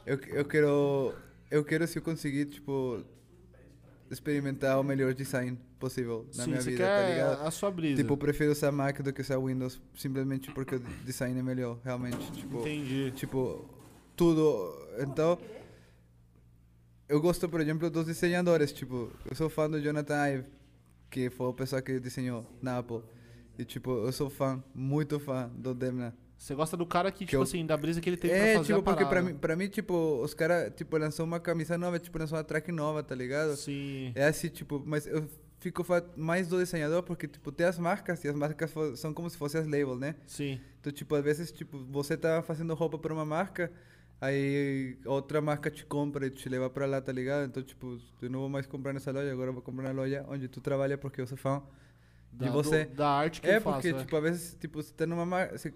Eu, 0.06 0.20
eu 0.28 0.46
quero... 0.46 1.16
Eu 1.50 1.66
quero, 1.66 1.88
se 1.88 1.98
eu 1.98 2.04
conseguir, 2.04 2.46
tipo... 2.46 3.04
Experimentar 4.12 4.80
o 4.80 4.84
melhor 4.84 5.16
design 5.16 5.58
possível 5.80 6.28
na 6.36 6.44
Sim, 6.44 6.50
minha 6.52 6.62
você 6.62 6.72
vida, 6.72 6.86
tá 6.86 7.10
ligado? 7.10 7.48
a 7.48 7.52
sua 7.52 7.72
brisa. 7.72 8.02
Tipo, 8.02 8.14
eu 8.14 8.18
prefiro 8.18 8.52
usar 8.52 8.72
Mac 8.72 9.02
do 9.02 9.14
que 9.14 9.22
usar 9.22 9.40
Windows, 9.40 9.82
simplesmente 9.96 10.52
porque 10.52 10.76
o 10.76 10.80
design 10.80 11.40
é 11.40 11.44
melhor, 11.44 11.80
realmente. 11.84 12.32
Tipo, 12.34 12.60
Entendi. 12.60 13.12
tipo, 13.16 13.79
tudo. 14.24 14.76
Então, 15.00 15.40
eu 17.08 17.20
gosto, 17.22 17.48
por 17.48 17.62
exemplo, 17.62 17.90
dos 17.90 18.06
desenhadores. 18.06 18.72
Tipo, 18.74 19.12
eu 19.30 19.36
sou 19.36 19.50
fã 19.50 19.70
do 19.70 19.82
Jonathan 19.82 20.28
Ive, 20.28 20.46
que 21.10 21.30
foi 21.30 21.50
a 21.50 21.54
pessoa 21.54 21.82
que 21.82 22.00
desenhou 22.00 22.46
na 22.62 22.80
Apple. 22.80 23.02
E, 23.58 23.64
tipo, 23.66 23.92
eu 23.92 24.12
sou 24.12 24.30
fã, 24.30 24.62
muito 24.76 25.20
fã 25.20 25.50
do 25.56 25.74
Demna. 25.74 26.14
Você 26.38 26.56
gosta 26.56 26.78
do 26.78 26.86
cara 26.86 27.12
que, 27.12 27.26
tipo 27.26 27.36
eu- 27.38 27.42
assim, 27.42 27.66
da 27.66 27.76
brisa 27.76 28.00
que 28.00 28.10
ele 28.10 28.16
teve 28.16 28.34
É, 28.34 28.38
pra 28.54 28.62
fazer 28.62 28.74
tipo, 28.74 28.80
a 28.80 28.84
porque 28.94 29.06
pra 29.06 29.22
mim, 29.22 29.34
pra 29.36 29.56
mim, 29.58 29.68
tipo, 29.68 30.22
os 30.24 30.34
caras, 30.34 30.74
tipo, 30.74 30.98
lançou 30.98 31.26
uma 31.26 31.40
camisa 31.40 31.78
nova, 31.78 32.00
tipo, 32.00 32.18
lançou 32.18 32.38
uma 32.38 32.44
track 32.46 32.72
nova, 32.72 33.04
tá 33.04 33.14
ligado? 33.16 33.58
Sim. 33.58 34.14
É 34.16 34.28
assim, 34.28 34.48
tipo, 34.48 34.82
mas 34.86 35.06
eu 35.06 35.28
fico 35.60 35.86
mais 36.16 36.48
do 36.48 36.58
desenhador 36.58 37.04
porque, 37.04 37.28
tipo, 37.28 37.52
tem 37.52 37.68
as 37.68 37.78
marcas 37.78 38.24
e 38.24 38.30
as 38.30 38.36
marcas 38.36 38.72
são 38.98 39.14
como 39.14 39.30
se 39.30 39.36
fossem 39.36 39.60
as 39.60 39.68
labels, 39.68 40.00
né? 40.00 40.16
Sim. 40.26 40.62
Então, 40.80 40.94
tipo, 40.94 41.14
às 41.16 41.24
vezes, 41.26 41.52
tipo, 41.52 41.78
você 41.92 42.16
tá 42.16 42.42
fazendo 42.42 42.74
roupa 42.74 42.98
pra 42.98 43.14
uma 43.14 43.26
marca, 43.26 43.70
aí 44.22 44.98
outra 45.06 45.42
marca 45.42 45.70
te 45.72 45.86
compra 45.86 46.28
e 46.28 46.30
te 46.30 46.48
leva 46.50 46.70
pra 46.70 46.86
lá, 46.86 47.02
tá 47.02 47.12
ligado? 47.12 47.48
Então, 47.48 47.64
tipo, 47.64 47.98
eu 48.22 48.30
não 48.30 48.40
vou 48.42 48.50
mais 48.50 48.66
comprar 48.66 48.94
nessa 48.94 49.12
loja, 49.12 49.32
agora 49.32 49.50
eu 49.50 49.54
vou 49.54 49.62
comprar 49.62 49.84
na 49.94 50.02
loja 50.02 50.26
onde 50.28 50.48
tu 50.48 50.60
trabalha 50.62 50.98
porque 50.98 51.22
eu 51.22 51.28
sou 51.28 51.38
fã 51.38 51.62
de 52.32 52.46
Da, 52.46 52.52
você. 52.52 52.86
do- 52.86 52.96
da 52.96 53.10
arte 53.10 53.42
que 53.42 53.48
É, 53.50 53.58
eu 53.58 53.62
faço. 53.62 53.76
porque, 53.82 53.90
é. 53.90 54.00
tipo, 54.00 54.16
às 54.16 54.24
vezes, 54.24 54.58
tipo, 54.60 54.82
você 54.82 54.94
tá 54.94 55.06
numa 55.08 55.26
marca... 55.26 55.58
Você, 55.58 55.74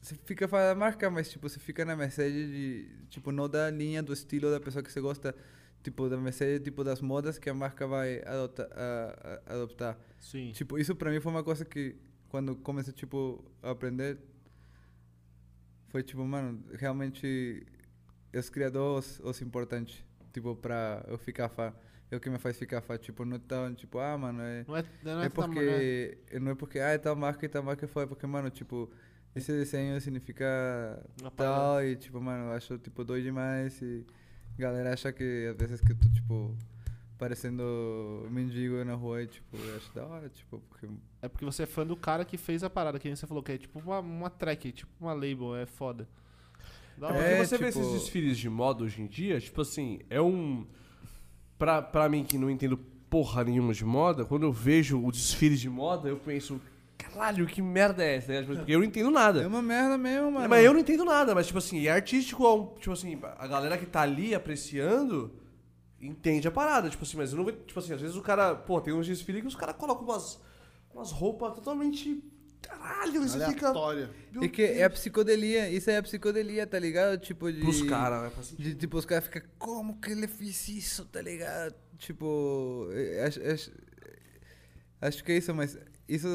você 0.00 0.14
fica 0.24 0.46
fora 0.46 0.68
da 0.68 0.74
marca, 0.74 1.10
mas, 1.10 1.28
tipo, 1.28 1.48
você 1.48 1.58
fica 1.58 1.84
na 1.84 1.96
mercê 1.96 2.30
de... 2.30 2.88
Tipo, 3.08 3.32
não 3.32 3.48
da 3.48 3.68
linha, 3.70 4.02
do 4.02 4.12
estilo 4.12 4.50
da 4.50 4.60
pessoa 4.60 4.82
que 4.82 4.92
você 4.92 5.00
gosta. 5.00 5.34
Tipo, 5.82 6.08
da 6.08 6.16
mercê, 6.16 6.60
tipo, 6.60 6.84
das 6.84 7.00
modas 7.00 7.38
que 7.38 7.48
a 7.50 7.54
marca 7.54 7.86
vai 7.86 8.20
adota, 8.24 8.68
a- 8.72 9.40
a- 9.50 9.54
adoptar. 9.54 9.98
Sim. 10.20 10.52
Tipo, 10.52 10.78
isso 10.78 10.94
pra 10.94 11.10
mim 11.10 11.20
foi 11.20 11.32
uma 11.32 11.42
coisa 11.42 11.64
que, 11.64 11.96
quando 12.28 12.54
comecei, 12.56 12.92
tipo, 12.92 13.44
a 13.62 13.70
aprender, 13.70 14.18
foi 15.88 16.02
tipo, 16.02 16.24
mano, 16.24 16.62
realmente, 16.74 17.66
os 18.34 18.48
criadores, 18.48 19.20
os 19.20 19.40
importantes, 19.40 20.04
tipo, 20.32 20.54
pra 20.56 21.04
eu 21.08 21.18
ficar 21.18 21.48
fã. 21.48 21.72
É 22.10 22.16
o 22.16 22.20
que 22.20 22.30
me 22.30 22.38
faz 22.38 22.56
ficar 22.56 22.80
fã, 22.80 22.96
tipo, 22.96 23.24
não 23.24 23.38
tão, 23.38 23.74
tipo, 23.74 23.98
ah, 23.98 24.16
mano, 24.16 24.40
é... 24.40 24.64
Não 24.68 24.76
é, 24.76 24.84
não 25.02 25.22
É 25.22 25.26
é, 25.26 25.28
porque, 25.28 26.18
não 26.40 26.52
é 26.52 26.54
porque, 26.54 26.78
ah, 26.78 26.90
é 26.90 26.98
tal 26.98 27.16
marca 27.16 27.44
e 27.44 27.48
tal 27.48 27.62
marca 27.64 27.88
foi, 27.88 28.04
é 28.04 28.06
porque, 28.06 28.26
mano, 28.26 28.48
tipo, 28.48 28.88
esse 29.34 29.50
desenho 29.50 30.00
significa 30.00 30.46
Uma 31.20 31.30
tal 31.32 31.84
e, 31.84 31.96
tipo, 31.96 32.20
mano, 32.20 32.44
eu 32.44 32.52
acho, 32.52 32.78
tipo, 32.78 33.04
doido 33.04 33.24
demais 33.24 33.82
e 33.82 34.06
a 34.56 34.62
galera 34.62 34.92
acha 34.92 35.12
que, 35.12 35.48
às 35.50 35.56
vezes, 35.56 35.80
que 35.80 35.92
eu 35.92 35.96
tô, 35.96 36.08
tipo, 36.10 36.56
parecendo 37.18 38.26
mendigo 38.30 38.84
na 38.84 38.94
rua 38.94 39.22
e, 39.22 39.26
tipo, 39.26 39.56
eu 39.56 39.76
acho 39.76 39.92
da 39.92 40.06
hora, 40.06 40.28
tipo, 40.28 40.60
porque... 40.60 40.86
É 41.26 41.28
porque 41.28 41.44
você 41.44 41.64
é 41.64 41.66
fã 41.66 41.84
do 41.86 41.96
cara 41.96 42.24
que 42.24 42.36
fez 42.36 42.62
a 42.62 42.70
parada, 42.70 42.98
que 42.98 43.08
nem 43.08 43.16
você 43.16 43.26
falou, 43.26 43.42
que 43.42 43.52
é 43.52 43.58
tipo 43.58 43.78
uma, 43.80 43.98
uma 43.98 44.30
track, 44.30 44.70
tipo 44.72 44.90
uma 45.00 45.12
label, 45.12 45.56
é 45.56 45.66
foda. 45.66 46.08
Da 46.96 47.08
É 47.08 47.12
porque 47.12 47.24
É, 47.28 47.44
você 47.44 47.58
vê 47.58 47.66
tipo- 47.66 47.80
esses 47.80 47.92
desfiles 47.92 48.38
de 48.38 48.48
moda 48.48 48.84
hoje 48.84 49.02
em 49.02 49.06
dia, 49.06 49.40
tipo 49.40 49.60
assim, 49.60 50.00
é 50.08 50.20
um. 50.20 50.64
Pra, 51.58 51.82
pra 51.82 52.08
mim 52.08 52.22
que 52.24 52.38
não 52.38 52.50
entendo 52.50 52.76
porra 53.10 53.42
nenhuma 53.44 53.72
de 53.74 53.84
moda, 53.84 54.24
quando 54.24 54.44
eu 54.44 54.52
vejo 54.52 55.02
o 55.04 55.10
desfile 55.10 55.56
de 55.56 55.68
moda, 55.70 56.08
eu 56.08 56.16
penso, 56.18 56.60
caralho, 56.98 57.46
que 57.46 57.60
merda 57.62 58.04
é 58.04 58.16
essa? 58.16 58.42
Porque 58.44 58.72
eu 58.72 58.78
não 58.78 58.86
entendo 58.86 59.10
nada. 59.10 59.42
É 59.42 59.46
uma 59.46 59.62
merda 59.62 59.96
mesmo, 59.98 60.30
mano. 60.32 60.48
Mas 60.48 60.64
eu 60.64 60.72
não 60.72 60.80
entendo 60.80 61.04
nada, 61.04 61.34
mas 61.34 61.46
tipo 61.46 61.58
assim, 61.58 61.86
é 61.86 61.90
artístico, 61.90 62.44
é 62.44 62.54
um- 62.54 62.66
tipo 62.78 62.92
assim, 62.92 63.18
a 63.38 63.46
galera 63.46 63.76
que 63.78 63.86
tá 63.86 64.02
ali 64.02 64.34
apreciando 64.34 65.32
entende 66.00 66.46
a 66.46 66.50
parada, 66.50 66.90
tipo 66.90 67.02
assim, 67.04 67.16
mas 67.16 67.32
eu 67.32 67.38
não 67.38 67.44
vejo, 67.44 67.58
tipo 67.66 67.78
assim, 67.80 67.92
às 67.94 68.00
vezes 68.00 68.16
o 68.16 68.22
cara, 68.22 68.54
pô, 68.54 68.80
tem 68.80 68.92
uns 68.92 69.06
desfiles 69.06 69.40
que 69.40 69.48
os 69.48 69.56
caras 69.56 69.76
colocam 69.76 70.04
umas, 70.04 70.38
umas 70.96 71.12
roupas 71.12 71.54
totalmente, 71.54 72.22
caralho, 72.62 73.22
fica... 73.28 73.68
Aleatória. 73.68 74.10
Meu 74.32 74.42
É 74.44 74.48
que 74.48 74.62
é 74.62 74.84
a 74.84 74.90
psicodelia, 74.90 75.70
isso 75.70 75.90
é 75.90 75.98
a 75.98 76.02
psicodelia, 76.02 76.66
tá 76.66 76.78
ligado? 76.78 77.18
Tipo, 77.20 77.52
de... 77.52 77.60
Pros 77.60 77.82
caras, 77.82 78.32
né? 78.34 78.56
De, 78.58 78.74
tipo, 78.74 78.96
os 78.96 79.04
caras 79.04 79.24
ficam, 79.24 79.42
como 79.58 80.00
que 80.00 80.10
ele 80.10 80.26
fez 80.26 80.68
isso, 80.68 81.04
tá 81.04 81.20
ligado? 81.20 81.74
Tipo, 81.98 82.88
eh, 82.92 83.24
acho, 83.24 83.40
acho, 83.42 83.72
acho 85.00 85.24
que 85.24 85.32
é 85.32 85.38
isso, 85.38 85.54
mas 85.54 85.78
isso 86.08 86.28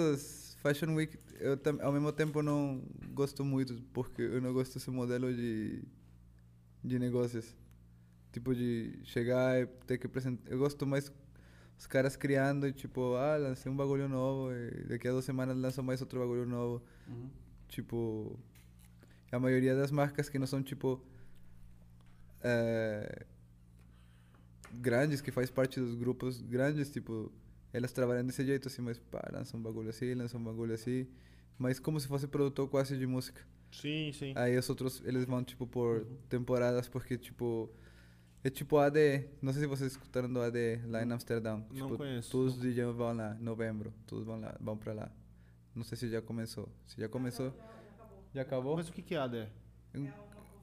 Fashion 0.62 0.94
Week, 0.94 1.18
eu 1.40 1.60
ao 1.82 1.92
mesmo 1.92 2.12
tempo 2.12 2.42
não 2.44 2.84
gosto 3.14 3.44
muito, 3.44 3.82
porque 3.92 4.22
eu 4.22 4.42
não 4.42 4.54
gosto 4.54 4.76
desse 4.76 4.92
modelo 4.92 5.34
de, 5.34 5.84
de 6.84 7.00
negócios. 7.00 7.56
Tipo, 8.32 8.56
de 8.56 8.98
chegar 9.04 9.60
e 9.60 9.68
ter 9.86 9.98
que 9.98 10.08
apresentar. 10.08 10.50
Eu 10.50 10.58
gosto 10.58 10.88
mais 10.88 11.12
os 11.82 11.88
caras 11.88 12.16
criando 12.16 12.68
e 12.68 12.72
tipo, 12.72 13.16
ah, 13.16 13.38
lancei 13.38 13.72
um 13.72 13.76
bagulho 13.76 14.08
novo 14.08 14.54
e 14.54 14.84
daqui 14.88 15.08
a 15.08 15.12
duas 15.12 15.26
semanas 15.26 15.58
lançam 15.58 15.84
mais 15.84 16.00
outro 16.00 16.20
bagulho 16.20 16.46
novo. 16.46 16.80
Tipo, 17.68 18.38
a 19.32 19.40
maioria 19.40 19.76
das 19.76 19.90
marcas 19.90 20.30
que 20.30 20.38
não 20.38 20.46
são 20.46 20.62
tipo. 20.62 21.02
eh, 22.44 23.26
grandes, 24.74 25.22
que 25.22 25.32
faz 25.32 25.50
parte 25.50 25.80
dos 25.80 25.96
grupos 25.96 26.40
grandes, 26.44 26.92
tipo, 26.92 27.32
elas 27.74 27.92
trabalham 27.92 28.24
desse 28.26 28.46
jeito 28.46 28.68
assim, 28.68 28.84
mas 28.84 29.00
pá, 29.00 29.28
lançam 29.34 29.60
um 29.60 29.64
bagulho 29.64 29.90
assim, 29.90 30.14
lançam 30.14 30.40
um 30.40 30.44
bagulho 30.44 30.76
assim, 30.76 31.08
mas 31.58 31.80
como 31.80 32.00
se 32.00 32.08
fosse 32.08 32.28
produtor 32.28 32.70
quase 32.70 32.96
de 32.96 33.08
música. 33.08 33.42
Sim, 33.72 34.12
sim. 34.14 34.34
Aí 34.36 34.56
os 34.56 34.70
outros, 34.70 35.02
eles 35.04 35.26
vão 35.26 35.44
tipo 35.44 35.66
por 35.66 36.06
temporadas, 36.30 36.88
porque 36.88 37.18
tipo, 37.18 37.70
é 38.44 38.50
tipo 38.50 38.78
ADE, 38.78 39.28
não 39.42 39.52
sei 39.54 39.62
se 39.64 39.68
vocês 39.68 39.92
escutaram 39.92 40.32
do 40.32 40.40
ADE 40.42 40.82
lá 40.88 41.04
em 41.04 41.12
Amsterdão. 41.12 41.66
Não 41.70 41.76
tipo, 41.88 41.98
conheço. 41.98 42.32
Todos 42.32 42.56
os 42.56 42.62
DJs 42.62 42.96
vão 42.96 43.14
lá, 43.16 43.36
em 43.40 43.44
novembro, 43.44 43.94
todos 44.08 44.26
vão 44.26 44.40
lá, 44.40 44.56
vão 44.60 44.76
pra 44.78 44.94
lá. 44.94 45.12
Não 45.76 45.84
sei 45.84 45.98
se 45.98 46.10
já 46.10 46.22
começou. 46.22 46.68
Se 46.88 47.00
já 47.00 47.08
começou, 47.08 47.54
já 48.34 48.42
acabou? 48.42 48.76
Mas 48.76 48.90
o 48.90 48.94
que 48.94 49.02
que 49.02 49.16
é 49.16 49.18
ADE? 49.20 49.48
É, 49.94 50.00
um- 50.00 50.12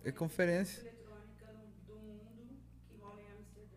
é 0.04 0.12
conferência. 0.12 0.80
eletrônica 0.80 1.46
no- 1.52 1.94
do 1.94 2.00
mundo 2.00 2.56
que 2.88 2.96
rola 3.00 3.20
em 3.20 3.32
Amsterdã. 3.38 3.76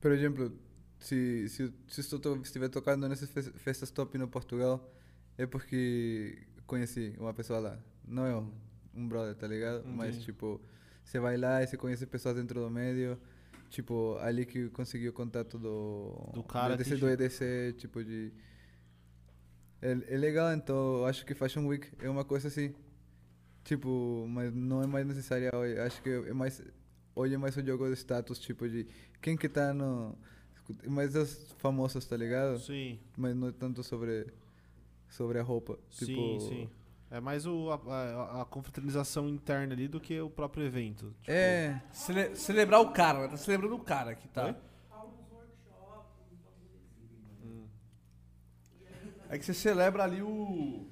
Por 0.00 0.12
exemplo, 0.12 0.58
se, 0.98 1.48
se, 1.48 1.72
se 1.88 2.00
estou 2.00 2.18
to- 2.18 2.36
estiver 2.42 2.68
tocando 2.68 3.08
nessas 3.08 3.30
fes- 3.30 3.52
festas 3.56 3.90
top 3.90 4.16
no 4.18 4.28
Portugal, 4.28 4.92
é 5.38 5.46
porque 5.46 6.46
conheci 6.66 7.14
uma 7.18 7.32
pessoa 7.34 7.58
lá. 7.60 7.78
Não 8.06 8.26
é 8.26 8.36
um, 8.36 8.52
um 8.94 9.08
brother, 9.08 9.34
tá 9.34 9.46
ligado? 9.46 9.84
Mas, 9.86 10.10
Entendi. 10.16 10.26
tipo, 10.26 10.60
você 11.10 11.18
vai 11.18 11.36
lá 11.36 11.60
e 11.60 11.66
você 11.66 11.76
conhece 11.76 12.06
pessoas 12.06 12.36
dentro 12.36 12.60
do 12.60 12.70
meio. 12.70 13.18
Tipo, 13.68 14.16
ali 14.20 14.46
que 14.46 14.68
conseguiu 14.68 15.10
o 15.10 15.14
contato 15.14 15.58
do... 15.58 16.30
Do 16.32 16.42
cara 16.44 16.76
desse 16.76 16.94
que 16.94 17.00
do 17.00 17.08
EDC, 17.08 17.74
tipo 17.78 18.04
de... 18.04 18.32
É, 19.82 20.14
é 20.14 20.16
legal, 20.16 20.52
então 20.52 20.98
eu 20.98 21.06
acho 21.06 21.26
que 21.26 21.34
Fashion 21.34 21.66
Week 21.66 21.90
é 21.98 22.08
uma 22.08 22.24
coisa 22.24 22.48
assim. 22.48 22.74
Tipo, 23.64 24.24
mas 24.28 24.54
não 24.54 24.82
é 24.82 24.86
mais 24.86 25.06
necessária 25.06 25.50
hoje. 25.54 25.78
Acho 25.80 26.02
que 26.02 26.10
é 26.10 26.32
mais. 26.32 26.62
Hoje 27.14 27.34
é 27.34 27.38
mais 27.38 27.56
o 27.56 27.64
jogo 27.64 27.88
de 27.88 27.94
status, 27.94 28.38
tipo, 28.38 28.68
de 28.68 28.86
quem 29.20 29.36
que 29.36 29.48
tá 29.48 29.72
no. 29.72 30.16
Mais 30.86 31.16
os 31.16 31.52
famosos, 31.58 32.04
tá 32.04 32.16
ligado? 32.16 32.58
Sim, 32.58 33.00
Mas 33.16 33.34
não 33.34 33.48
é 33.48 33.52
tanto 33.52 33.82
sobre. 33.82 34.26
Sobre 35.08 35.38
a 35.38 35.42
roupa. 35.42 35.78
sim, 35.90 36.06
tipo, 36.06 36.40
sim. 36.40 36.70
É 37.10 37.18
mais 37.20 37.44
o, 37.44 37.70
a, 37.72 37.74
a- 37.92 38.42
a 38.42 38.44
confraternização 38.44 39.28
interna 39.28 39.72
ali 39.74 39.88
do 39.88 40.00
que 40.00 40.20
o 40.20 40.30
próprio 40.30 40.64
evento. 40.64 41.06
Tipo, 41.20 41.32
É. 41.32 41.82
Cele- 41.92 42.36
celebrar 42.36 42.80
o 42.80 42.92
cara, 42.92 43.20
né? 43.22 43.28
Tá 43.28 43.36
celebrando 43.36 43.74
o 43.74 43.80
cara 43.80 44.14
que 44.14 44.28
tá. 44.28 44.44
Oi? 44.46 44.54
É 49.28 49.38
que 49.38 49.44
você 49.44 49.54
celebra 49.54 50.02
ali 50.04 50.22
o. 50.22 50.86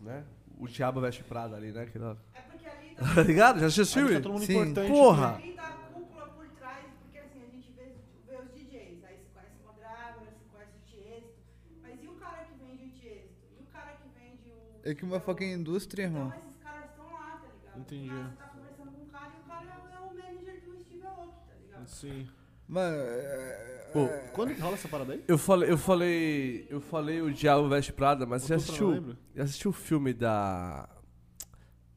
Né? 0.00 0.24
O 0.58 0.68
Diabo 0.68 1.00
Veste 1.00 1.22
Prada 1.24 1.56
ali, 1.56 1.72
né? 1.72 1.86
Que 1.86 1.98
não- 1.98 2.16
É 2.34 2.40
porque 2.42 2.66
ali 2.66 2.94
Tá 3.14 3.22
ligado? 3.22 3.58
Já 3.60 3.66
assistiu? 3.66 4.08
tá 4.08 4.20
todo 4.20 4.32
mundo 4.34 4.44
Sim. 4.44 4.52
importante. 4.60 4.88
Porra! 4.90 5.34
Ali 5.36 5.52
tá 5.52 5.68
a 5.68 5.92
cúpula 5.92 6.26
por 6.28 6.48
trás, 6.50 6.86
porque 7.02 7.18
assim, 7.18 7.42
a 7.42 7.50
gente 7.50 7.70
vê, 7.72 7.92
vê 8.26 8.36
os 8.36 8.50
DJs, 8.52 9.04
aí 9.04 9.16
você 9.18 9.28
conhece 9.34 9.56
o 9.62 9.66
Modrágora, 9.66 10.30
você 10.30 10.44
conhece 10.52 10.72
o 10.76 10.80
Tiesto, 10.86 11.34
mas 11.82 12.02
e 12.02 12.06
o 12.08 12.14
cara 12.14 12.44
que 12.44 12.54
vende 12.64 12.84
o 12.84 12.90
Tiesto? 12.90 13.34
E 13.58 13.62
o 13.62 13.66
cara 13.66 13.92
que 13.96 14.08
vende 14.18 14.48
o... 14.50 14.75
É 14.88 14.94
que 14.94 15.04
uma 15.04 15.18
fucking 15.20 15.52
indústria, 15.52 16.04
irmão. 16.04 16.28
Então 16.28 16.40
esses 16.48 16.62
caras 16.62 16.90
estão 16.90 17.04
lá, 17.12 17.40
tá 17.42 17.48
ligado? 17.52 17.80
Entendi. 17.80 18.06
Nada 18.08 18.28
Você 18.30 18.36
tá 18.36 18.46
conversando 18.48 18.90
com 18.92 19.02
o 19.02 19.06
cara 19.06 19.32
e 19.36 19.40
o 19.40 19.44
cara 19.48 19.64
é, 19.66 19.94
é 19.94 19.98
o 20.00 20.14
manager 20.14 20.64
do 20.64 20.80
Steve 20.80 21.06
Aoki, 21.06 21.46
tá 21.48 21.54
ligado? 21.62 21.86
Sim. 21.88 22.28
Mano. 22.68 22.96
é- 22.96 23.90
Pô, 23.92 24.00
é- 24.06 24.28
Quando 24.32 24.54
que 24.54 24.60
rola 24.60 24.74
essa 24.74 24.88
parada 24.88 25.12
aí? 25.12 25.24
Eu 25.26 25.38
falei, 25.38 25.70
eu 25.70 25.78
falei. 25.78 26.66
Eu 26.70 26.80
falei 26.80 27.20
o 27.22 27.32
Diabo 27.32 27.68
Veste 27.68 27.92
Prada, 27.92 28.26
mas 28.26 28.42
você 28.42 28.54
assistiu. 28.54 29.16
Já 29.34 29.42
assistiu 29.44 29.70
o 29.70 29.74
filme 29.74 30.12
da. 30.12 30.88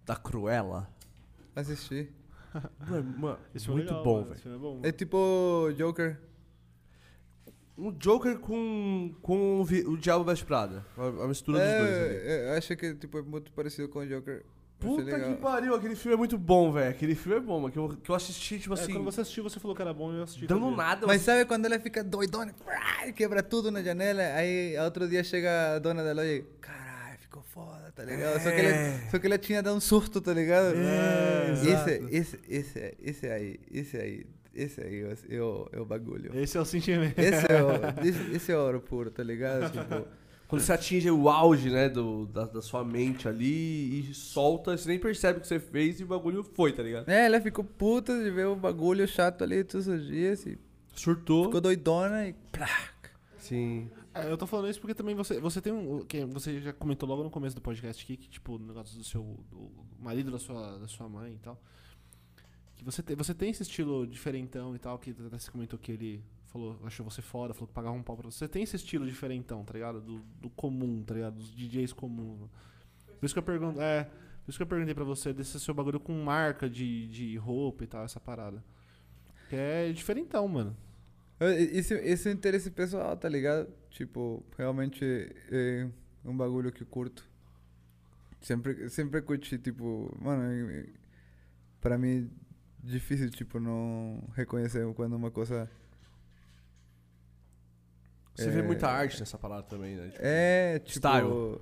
Da 0.05 0.15
Cruella? 0.15 0.89
Assisti. 1.55 2.09
Mano, 2.87 3.17
mano, 3.19 3.39
é 3.53 3.67
muito 3.71 3.85
legal, 3.89 4.03
bom, 4.03 4.23
velho. 4.23 4.81
É. 4.83 4.89
É 4.89 4.91
tipo 4.91 5.69
Joker. 5.77 6.19
Um 7.79 7.91
Joker 7.91 8.37
com, 8.39 9.13
com 9.21 9.61
o, 9.61 9.97
Diabo 9.97 10.25
Veste 10.25 10.45
Prada. 10.45 10.85
A, 10.97 11.23
a 11.23 11.27
mistura 11.27 11.59
dos 11.59 11.67
dois 11.67 11.97
ali. 11.97 12.15
É, 12.15 12.21
é, 12.25 12.49
eu 12.53 12.57
acho 12.57 12.75
que 12.75 12.93
tipo, 12.95 13.17
é 13.17 13.21
muito 13.21 13.51
parecido 13.53 13.87
com 13.87 13.99
o 13.99 14.05
Joker. 14.07 14.43
Puta 14.79 15.19
que 15.19 15.35
pariu, 15.35 15.75
aquele 15.75 15.95
filme 15.95 16.13
é 16.13 16.17
muito 16.17 16.37
bom, 16.37 16.71
velho. 16.71 16.89
Aquele 16.89 17.13
filme 17.13 17.37
é 17.37 17.41
bom, 17.41 17.59
mano. 17.59 17.71
Que 17.71 17.77
eu, 17.77 17.97
que 18.01 18.09
eu 18.09 18.15
assisti, 18.15 18.59
tipo 18.59 18.73
É, 18.73 18.79
assim, 18.79 18.93
quando 18.93 19.03
você 19.03 19.21
assistiu, 19.21 19.43
você 19.43 19.59
falou 19.59 19.75
que 19.75 19.81
era 19.81 19.93
bom 19.93 20.13
e 20.13 20.17
eu 20.17 20.23
assisti. 20.23 20.47
dando 20.47 20.61
também. 20.61 20.77
nada. 20.77 21.05
Mas 21.05 21.21
sabe 21.21 21.43
quando 21.45 21.65
ela 21.65 21.77
fica 21.79 22.01
doidona, 22.01 22.53
e 23.05 23.11
quebra 23.11 23.43
tudo 23.43 23.71
na 23.71 23.81
janela, 23.83 24.21
aí 24.21 24.77
outro 24.79 25.07
dia 25.09 25.21
chega 25.21 25.75
a 25.75 25.79
dona 25.79 26.01
da 26.01 26.13
loja 26.13 26.31
e, 26.31 26.43
caralho, 26.61 27.17
ficou 27.19 27.43
foda, 27.43 27.91
tá 27.93 28.05
ligado? 28.05 28.41
Só, 28.41 28.49
que 28.51 28.61
ela, 28.61 28.99
só 29.11 29.19
que 29.19 29.27
ela 29.27 29.37
tinha 29.37 29.61
dado 29.61 29.75
um 29.75 29.81
surto, 29.81 30.21
tá 30.21 30.33
ligado? 30.33 30.73
É, 30.77 31.51
esse, 31.51 31.67
exato. 31.67 31.89
esse, 32.09 32.39
esse, 32.47 32.95
esse 33.01 33.27
aí, 33.27 33.59
esse 33.69 33.97
aí, 33.97 34.25
esse 34.53 34.81
aí 34.81 35.01
é 35.29 35.41
o, 35.41 35.69
é 35.71 35.79
o 35.79 35.85
bagulho. 35.85 36.31
Esse 36.37 36.57
é 36.57 36.61
o 36.61 36.65
sentimento. 36.65 37.17
Esse 37.19 37.45
é, 37.51 37.63
o, 37.63 37.69
esse, 38.05 38.35
esse 38.35 38.51
é 38.51 38.57
ouro 38.57 38.81
puro, 38.81 39.11
tá 39.11 39.23
ligado? 39.23 39.71
Tipo, 39.71 40.07
Quando 40.47 40.61
você 40.61 40.73
atinge 40.73 41.11
o 41.11 41.29
auge, 41.29 41.69
né, 41.69 41.87
do, 41.87 42.25
da, 42.25 42.45
da 42.45 42.61
sua 42.61 42.83
mente 42.83 43.27
ali 43.27 43.99
e 43.99 44.13
solta, 44.13 44.75
você 44.75 44.89
nem 44.89 44.97
percebe 44.97 45.37
o 45.37 45.41
que 45.41 45.47
você 45.47 45.59
fez 45.59 45.99
e 45.99 46.03
o 46.03 46.07
bagulho 46.07 46.43
foi, 46.43 46.73
tá 46.73 46.81
ligado? 46.81 47.07
é, 47.07 47.25
ela 47.25 47.39
ficou 47.39 47.63
puta 47.63 48.17
de 48.23 48.31
ver 48.31 48.47
o 48.47 48.55
bagulho 48.55 49.07
chato 49.07 49.43
ali 49.43 49.63
todos 49.63 49.87
os 49.87 50.07
dias 50.07 50.45
e 50.47 50.57
Surtou. 50.95 51.45
ficou 51.45 51.61
doidona 51.61 52.27
e... 52.27 52.35
Sim. 53.37 53.89
É, 54.13 54.31
eu 54.31 54.37
tô 54.37 54.47
falando 54.47 54.69
isso 54.69 54.81
porque 54.81 54.93
também 54.95 55.15
você, 55.15 55.39
você 55.39 55.61
tem 55.61 55.71
um. 55.71 56.03
Que 56.05 56.25
você 56.25 56.59
já 56.59 56.73
comentou 56.73 57.07
logo 57.07 57.23
no 57.23 57.29
começo 57.29 57.55
do 57.55 57.61
podcast 57.61 58.03
aqui, 58.03 58.17
que, 58.17 58.27
tipo, 58.27 58.55
o 58.55 58.59
negócio 58.59 58.97
do 58.97 59.03
seu. 59.03 59.21
do 59.51 59.71
marido 59.99 60.31
da 60.31 60.39
sua, 60.39 60.77
da 60.77 60.87
sua 60.87 61.07
mãe 61.07 61.33
e 61.33 61.37
tal. 61.37 61.61
Que 62.79 62.85
você, 62.85 63.03
te, 63.03 63.13
você 63.13 63.33
tem 63.33 63.49
esse 63.49 63.61
estilo 63.61 64.07
diferentão 64.07 64.73
e 64.73 64.79
tal, 64.79 64.97
que 64.97 65.09
até 65.11 65.37
você 65.37 65.51
comentou 65.51 65.77
que 65.77 65.91
ele 65.91 66.23
falou, 66.45 66.79
achou 66.85 67.03
você 67.03 67.21
foda, 67.21 67.53
falou 67.53 67.67
que 67.67 67.73
pagava 67.73 67.93
um 67.93 68.01
pau 68.01 68.15
pra 68.15 68.31
você. 68.31 68.37
Você 68.37 68.47
tem 68.47 68.63
esse 68.63 68.77
estilo 68.77 69.05
diferentão, 69.05 69.65
tá 69.65 69.73
ligado? 69.73 69.99
Do, 69.99 70.19
do 70.39 70.49
comum, 70.49 71.03
tá 71.03 71.13
ligado? 71.13 71.35
Dos 71.35 71.53
DJs 71.53 71.91
comuns. 71.91 72.49
Por 73.19 73.25
isso 73.25 73.35
que 73.35 73.39
eu 73.39 73.43
pergunto. 73.43 73.81
É, 73.81 74.05
por 74.05 74.49
isso 74.49 74.57
que 74.57 74.63
eu 74.63 74.67
perguntei 74.67 74.95
pra 74.95 75.03
você 75.03 75.33
desse 75.33 75.59
seu 75.59 75.73
bagulho 75.73 75.99
com 75.99 76.13
marca 76.23 76.69
de, 76.69 77.09
de 77.09 77.35
roupa 77.35 77.83
e 77.83 77.87
tal, 77.87 78.05
essa 78.05 78.19
parada. 78.19 78.63
Que 79.49 79.57
é 79.57 79.91
diferentão, 79.91 80.47
mano. 80.47 80.73
É, 81.37 81.61
Esse, 81.61 81.95
esse 81.95 82.31
interesse 82.31 82.71
pessoal, 82.71 83.17
tá 83.17 83.27
ligado? 83.27 83.67
Tipo, 83.89 84.41
realmente 84.57 85.03
é 85.51 85.85
um 86.23 86.35
bagulho 86.35 86.71
que 86.71 86.85
curto. 86.85 87.27
Sempre, 88.39 88.87
sempre 88.89 89.21
curti, 89.21 89.57
tipo, 89.57 90.15
mano, 90.21 90.87
pra 91.81 91.97
mim 91.97 92.31
difícil, 92.83 93.29
tipo, 93.29 93.59
não 93.59 94.23
reconhecer 94.35 94.91
quando 94.93 95.15
uma 95.15 95.31
coisa 95.31 95.69
Você 98.35 98.49
vê 98.49 98.59
É. 98.59 98.63
muita 98.63 98.87
arte 98.87 99.19
nessa 99.19 99.37
parada 99.37 99.63
também, 99.63 99.97
né? 99.97 100.07
Tipo, 100.09 100.19
é, 100.23 100.79
tipo... 100.79 100.91
Style. 100.91 101.61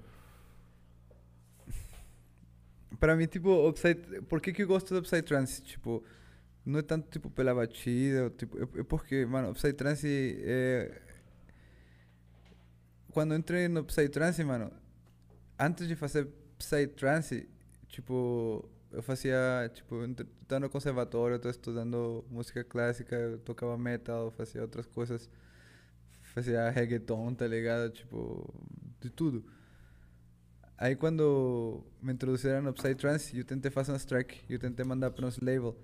Pra 2.99 3.15
mim, 3.15 3.25
tipo, 3.27 3.71
Psy... 3.73 3.95
por 4.29 4.39
que 4.39 4.53
que 4.53 4.61
eu 4.63 4.67
gosto 4.67 4.93
do 4.93 5.01
Psytrance? 5.01 5.61
Tipo, 5.61 6.03
não 6.65 6.79
é 6.79 6.81
tanto, 6.83 7.09
tipo, 7.09 7.29
pela 7.29 7.53
batida, 7.53 8.29
tipo, 8.31 8.61
é, 8.79 8.83
porque, 8.83 9.25
mano, 9.25 9.49
o 9.51 9.53
Psytrance 9.53 10.07
é... 10.43 11.01
Quando 13.11 13.33
eu 13.33 13.39
entrei 13.39 13.67
no 13.67 13.83
Psytrance, 13.83 14.43
mano, 14.43 14.71
antes 15.59 15.87
de 15.87 15.95
fazer 15.95 16.27
Psytrance, 16.59 17.49
tipo, 17.87 18.67
eu 18.98 19.03
fazia, 19.03 19.69
tipo, 19.76 19.95
tá 20.48 20.59
no 20.59 20.67
conservatório, 20.72 21.35
eu 21.35 21.40
tô 21.40 21.51
estudando 21.51 22.26
música 22.32 22.64
clássica, 22.64 23.16
eu 23.16 23.38
tocava 23.38 23.77
metal, 23.77 24.32
fazia 24.32 24.59
outras 24.64 24.88
coisas, 24.88 25.30
fazia 26.34 26.67
reggaeton, 26.72 27.32
tá 27.35 27.45
ligado? 27.45 27.92
Tipo, 27.92 28.51
de 29.00 29.11
tudo. 29.11 29.45
Aí 30.76 30.95
quando 30.95 31.84
me 32.01 32.11
introduziram 32.11 32.64
no 32.64 32.74
Psytrance, 32.74 33.38
eu 33.38 33.45
tentei 33.45 33.69
fazer 33.69 33.92
uns 33.92 34.03
track, 34.03 34.43
eu 34.50 34.58
tentei 34.58 34.84
mandar 34.84 35.11
para 35.11 35.27
uns 35.27 35.38
label. 35.38 35.77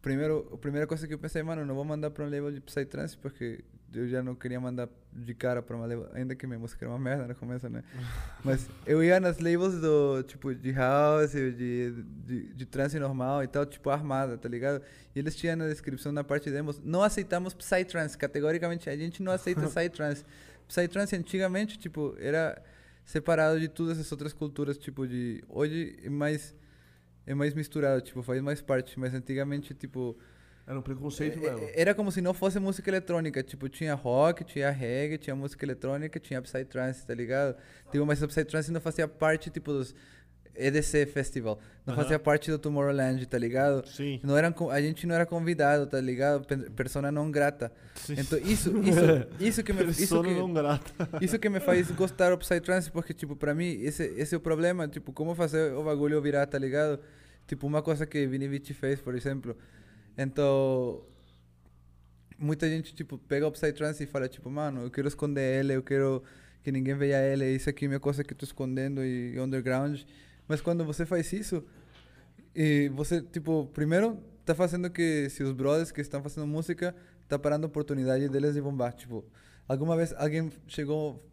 Primeiro, 0.00 0.50
a 0.52 0.58
primeira 0.58 0.88
coisa 0.88 1.06
que 1.06 1.14
eu 1.14 1.20
pensei, 1.20 1.44
mano, 1.44 1.64
não 1.64 1.76
vou 1.76 1.84
mandar 1.84 2.10
para 2.10 2.24
um 2.24 2.28
label 2.28 2.50
de 2.50 2.60
Psytrance 2.60 3.16
porque 3.16 3.62
eu 3.94 4.08
já 4.08 4.22
não 4.22 4.34
queria 4.34 4.60
mandar 4.60 4.88
de 5.12 5.34
cara 5.34 5.62
para 5.62 5.76
uma 5.76 5.86
label, 5.86 6.08
ainda 6.12 6.34
que 6.34 6.46
minha 6.46 6.58
música 6.58 6.84
era 6.84 6.92
uma 6.92 6.98
merda 6.98 7.26
no 7.26 7.34
começo, 7.34 7.68
né? 7.68 7.82
Mas 8.42 8.68
eu 8.86 9.02
ia 9.02 9.20
nas 9.20 9.38
labels 9.38 9.80
do, 9.80 10.22
tipo, 10.22 10.54
de 10.54 10.72
house, 10.72 11.32
de, 11.32 11.92
de, 12.24 12.54
de 12.54 12.66
trance 12.66 12.98
normal 12.98 13.42
e 13.42 13.46
tal, 13.46 13.66
tipo, 13.66 13.90
armada, 13.90 14.38
tá 14.38 14.48
ligado? 14.48 14.82
E 15.14 15.18
eles 15.18 15.34
tinham 15.34 15.56
na 15.56 15.68
descrição, 15.68 16.12
na 16.12 16.24
parte 16.24 16.44
de 16.44 16.52
demos, 16.52 16.80
não 16.82 17.02
aceitamos 17.02 17.54
Psytrance, 17.54 18.16
categoricamente, 18.16 18.88
a 18.88 18.96
gente 18.96 19.22
não 19.22 19.32
aceita 19.32 19.62
Psytrance. 19.68 20.24
Psytrance 20.66 21.14
antigamente, 21.14 21.78
tipo, 21.78 22.14
era 22.18 22.62
separado 23.04 23.60
de 23.60 23.68
todas 23.68 23.98
essas 23.98 24.10
outras 24.12 24.32
culturas, 24.32 24.78
tipo 24.78 25.06
de 25.06 25.42
hoje 25.48 25.98
é 26.02 26.08
mais 26.08 26.54
é 27.26 27.34
mais 27.34 27.54
misturado, 27.54 28.00
tipo, 28.00 28.22
faz 28.22 28.40
mais 28.42 28.60
parte, 28.60 28.98
mas 28.98 29.14
antigamente, 29.14 29.74
tipo, 29.74 30.16
Era 30.66 30.78
um 30.78 30.82
preconceito 30.82 31.38
é- 31.38 31.40
mesmo. 31.50 31.58
é- 31.66 31.80
Era 31.80 31.94
como 31.94 32.10
se 32.12 32.20
não 32.20 32.32
fosse 32.32 32.58
música 32.60 32.88
eletrônica. 32.88 33.42
Tipo, 33.42 33.68
tinha 33.68 33.94
rock, 33.94 34.44
tinha 34.44 34.70
reggae, 34.70 35.18
tinha 35.18 35.34
música 35.34 35.64
eletrônica, 35.64 36.18
tinha 36.20 36.40
Psytrance, 36.40 37.04
tá 37.06 37.14
ligado? 37.14 37.56
Tipo, 37.90 38.06
mas 38.06 38.22
o 38.22 38.28
Psytrance 38.28 38.70
não 38.70 38.80
fazia 38.80 39.08
parte, 39.08 39.50
tipo, 39.50 39.72
dos 39.72 39.94
EDC 40.54 41.06
Festival. 41.06 41.58
Não 41.86 41.96
fazia 41.96 42.18
parte 42.18 42.50
do 42.50 42.58
Tomorrowland, 42.58 43.24
tá 43.26 43.38
ligado? 43.38 43.86
Sim. 43.88 44.20
Não 44.22 44.36
eram, 44.36 44.52
co- 44.52 44.70
a 44.70 44.80
gente 44.80 45.06
não 45.06 45.14
era 45.14 45.24
convidado, 45.26 45.86
tá 45.86 46.00
ligado? 46.00 46.44
Pe- 46.46 46.70
Persona 46.70 47.10
não 47.10 47.30
grata. 47.30 47.72
Então, 48.10 48.38
isso, 48.38 48.70
isso, 48.78 49.00
isso 49.40 49.62
que 49.64 49.72
me... 49.72 49.82
Isso 49.86 49.98
Persona 49.98 50.28
que, 50.28 50.34
não 50.34 50.52
grata. 50.52 50.92
isso 51.20 51.38
que 51.38 51.48
me 51.48 51.58
faz 51.58 51.90
gostar 51.90 52.30
do 52.30 52.38
Psytrance, 52.38 52.90
porque, 52.90 53.12
tipo, 53.14 53.34
pra 53.34 53.54
mim, 53.54 53.80
esse, 53.82 54.04
esse 54.16 54.34
é 54.34 54.38
o 54.38 54.40
problema. 54.40 54.86
Tipo, 54.86 55.12
como 55.12 55.34
fazer 55.34 55.72
o 55.72 55.82
bagulho 55.82 56.20
virar, 56.20 56.46
tá 56.46 56.58
ligado? 56.58 57.00
Tipo, 57.46 57.66
uma 57.66 57.82
coisa 57.82 58.06
que 58.06 58.26
Vini 58.26 58.46
Vici 58.46 58.74
fez, 58.74 59.00
por 59.00 59.14
exemplo. 59.14 59.56
Então, 60.16 61.04
muita 62.38 62.68
gente, 62.68 62.94
tipo, 62.94 63.16
pega 63.16 63.46
o 63.46 63.52
Psytrance 63.52 64.02
e 64.02 64.06
fala, 64.06 64.28
tipo, 64.28 64.50
mano, 64.50 64.82
eu 64.82 64.90
quero 64.90 65.08
esconder 65.08 65.60
ele, 65.60 65.74
eu 65.74 65.82
quero 65.82 66.22
que 66.62 66.70
ninguém 66.70 66.94
veja 66.94 67.20
ele, 67.20 67.48
isso 67.54 67.68
aqui 67.70 67.86
é 67.86 67.88
minha 67.88 68.00
coisa 68.00 68.22
que 68.22 68.32
eu 68.32 68.38
tô 68.38 68.44
escondendo 68.44 69.04
e, 69.04 69.38
underground. 69.40 70.02
Mas 70.46 70.60
quando 70.60 70.84
você 70.84 71.06
faz 71.06 71.32
isso, 71.32 71.64
e 72.54 72.88
você, 72.94 73.22
tipo, 73.22 73.66
primeiro, 73.72 74.18
tá 74.44 74.54
fazendo 74.54 74.90
que 74.90 75.28
se 75.30 75.42
os 75.42 75.52
brothers 75.52 75.90
que 75.90 76.00
estão 76.00 76.22
fazendo 76.22 76.46
música, 76.46 76.94
tá 77.28 77.38
parando 77.38 77.66
a 77.66 77.68
oportunidade 77.68 78.28
deles 78.28 78.54
de 78.54 78.60
bombar. 78.60 78.92
Tipo, 78.92 79.24
alguma 79.66 79.96
vez 79.96 80.12
alguém 80.14 80.52
chegou, 80.66 81.24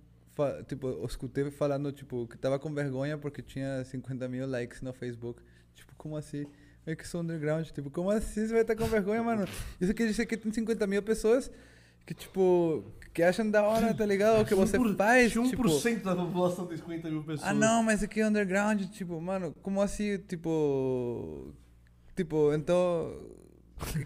tipo, 0.68 0.88
eu 0.88 1.06
escutei 1.06 1.50
falando, 1.52 1.92
tipo, 1.92 2.28
que 2.28 2.38
tava 2.38 2.58
com 2.58 2.74
vergonha 2.74 3.18
porque 3.18 3.42
tinha 3.42 3.84
50 3.84 4.28
mil 4.28 4.48
likes 4.48 4.82
no 4.82 4.94
Facebook. 4.94 5.42
Tipo, 5.76 5.94
como 5.96 6.16
assim? 6.16 6.46
Eu 6.90 6.96
que 6.96 7.08
sou 7.08 7.22
underground. 7.22 7.68
Tipo, 7.68 7.92
como 7.92 8.10
assim 8.10 8.48
você 8.48 8.54
vai 8.54 8.62
estar 8.62 8.76
com 8.76 8.86
vergonha, 8.86 9.22
mano? 9.22 9.46
Isso 9.80 9.94
quer 9.94 10.08
dizer 10.08 10.26
que 10.26 10.36
tem 10.36 10.52
50 10.52 10.88
mil 10.88 11.04
pessoas 11.04 11.52
que, 12.04 12.16
tipo, 12.16 12.84
que 13.14 13.22
acham 13.22 13.52
da 13.52 13.62
hora, 13.62 13.94
tá 13.94 14.04
ligado? 14.04 14.42
O 14.42 14.46
que 14.46 14.56
você 14.56 14.80
faz, 14.96 15.32
tipo... 15.32 15.44
1% 15.44 16.02
da 16.02 16.16
população 16.16 16.66
tem 16.66 16.78
50 16.78 17.08
mil 17.12 17.24
pessoas. 17.24 17.48
Ah, 17.48 17.54
não, 17.54 17.84
mas 17.84 18.02
aqui 18.02 18.22
é 18.22 18.28
underground, 18.28 18.82
tipo, 18.86 19.22
mano, 19.22 19.54
como 19.62 19.80
assim, 19.80 20.18
tipo. 20.18 21.54
Tipo, 22.16 22.52
então. 22.54 23.38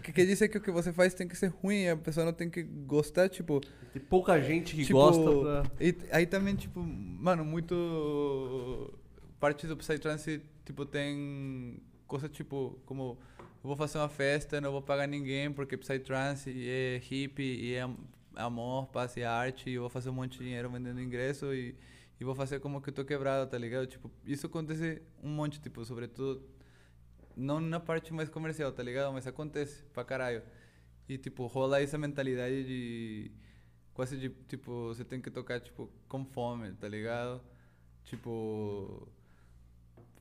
Que, 0.02 0.12
que 0.12 0.26
dizer 0.26 0.48
que 0.48 0.58
o 0.58 0.60
que 0.60 0.70
você 0.70 0.92
faz 0.92 1.14
tem 1.14 1.26
que 1.26 1.36
ser 1.36 1.48
ruim, 1.48 1.88
a 1.88 1.96
pessoa 1.96 2.26
não 2.26 2.32
tem 2.34 2.50
que 2.50 2.62
gostar, 2.62 3.30
tipo. 3.30 3.60
Tem 3.94 4.02
pouca 4.02 4.38
gente 4.38 4.76
que 4.76 4.84
tipo, 4.84 4.98
gosta 4.98 5.22
pra... 5.22 5.62
E 5.80 5.96
aí 6.12 6.26
também, 6.26 6.54
tipo, 6.54 6.80
mano, 6.80 7.42
muito. 7.42 8.92
Parte 9.40 9.66
do 9.66 9.76
Psytrance, 9.78 10.42
tipo, 10.64 10.84
tem 10.84 11.80
coisa 12.06 12.28
tipo, 12.28 12.78
como. 12.86 13.18
Eu 13.62 13.68
vou 13.68 13.76
fazer 13.76 13.98
uma 13.98 14.08
festa, 14.08 14.60
não 14.60 14.70
vou 14.72 14.82
pagar 14.82 15.06
ninguém, 15.06 15.50
porque 15.52 15.76
Psytrance 15.76 16.50
é 16.68 16.98
hippie 17.02 17.42
e 17.42 17.74
é 17.74 17.80
am- 17.82 17.96
amor, 18.36 18.86
paz 18.88 19.16
e 19.16 19.24
arte, 19.24 19.70
e 19.70 19.74
eu 19.74 19.82
vou 19.82 19.90
fazer 19.90 20.10
um 20.10 20.12
monte 20.12 20.38
de 20.38 20.44
dinheiro 20.44 20.68
vendendo 20.70 21.00
ingresso 21.00 21.52
e, 21.54 21.74
e 22.20 22.24
vou 22.24 22.34
fazer 22.34 22.60
como 22.60 22.80
que 22.82 22.90
eu 22.90 22.94
tô 22.94 23.04
quebrado, 23.04 23.50
tá 23.50 23.56
ligado? 23.56 23.86
Tipo, 23.86 24.10
isso 24.26 24.46
acontece 24.46 25.00
um 25.22 25.30
monte, 25.30 25.60
tipo, 25.60 25.82
sobretudo, 25.84 26.42
não 27.36 27.60
na 27.60 27.80
parte 27.80 28.12
mais 28.12 28.28
comercial, 28.28 28.70
tá 28.72 28.82
ligado? 28.82 29.12
Mas 29.12 29.26
acontece 29.26 29.82
pra 29.92 30.04
caralho. 30.04 30.42
E, 31.08 31.18
tipo, 31.18 31.46
rola 31.46 31.80
essa 31.82 31.98
mentalidade 31.98 32.64
de 32.64 33.30
quase 33.94 34.16
de, 34.18 34.28
tipo, 34.48 34.88
você 34.88 35.04
tem 35.04 35.20
que 35.20 35.30
tocar, 35.30 35.60
tipo, 35.60 35.90
com 36.08 36.24
fome, 36.24 36.72
tá 36.74 36.88
ligado? 36.88 37.42
Tipo, 38.04 39.08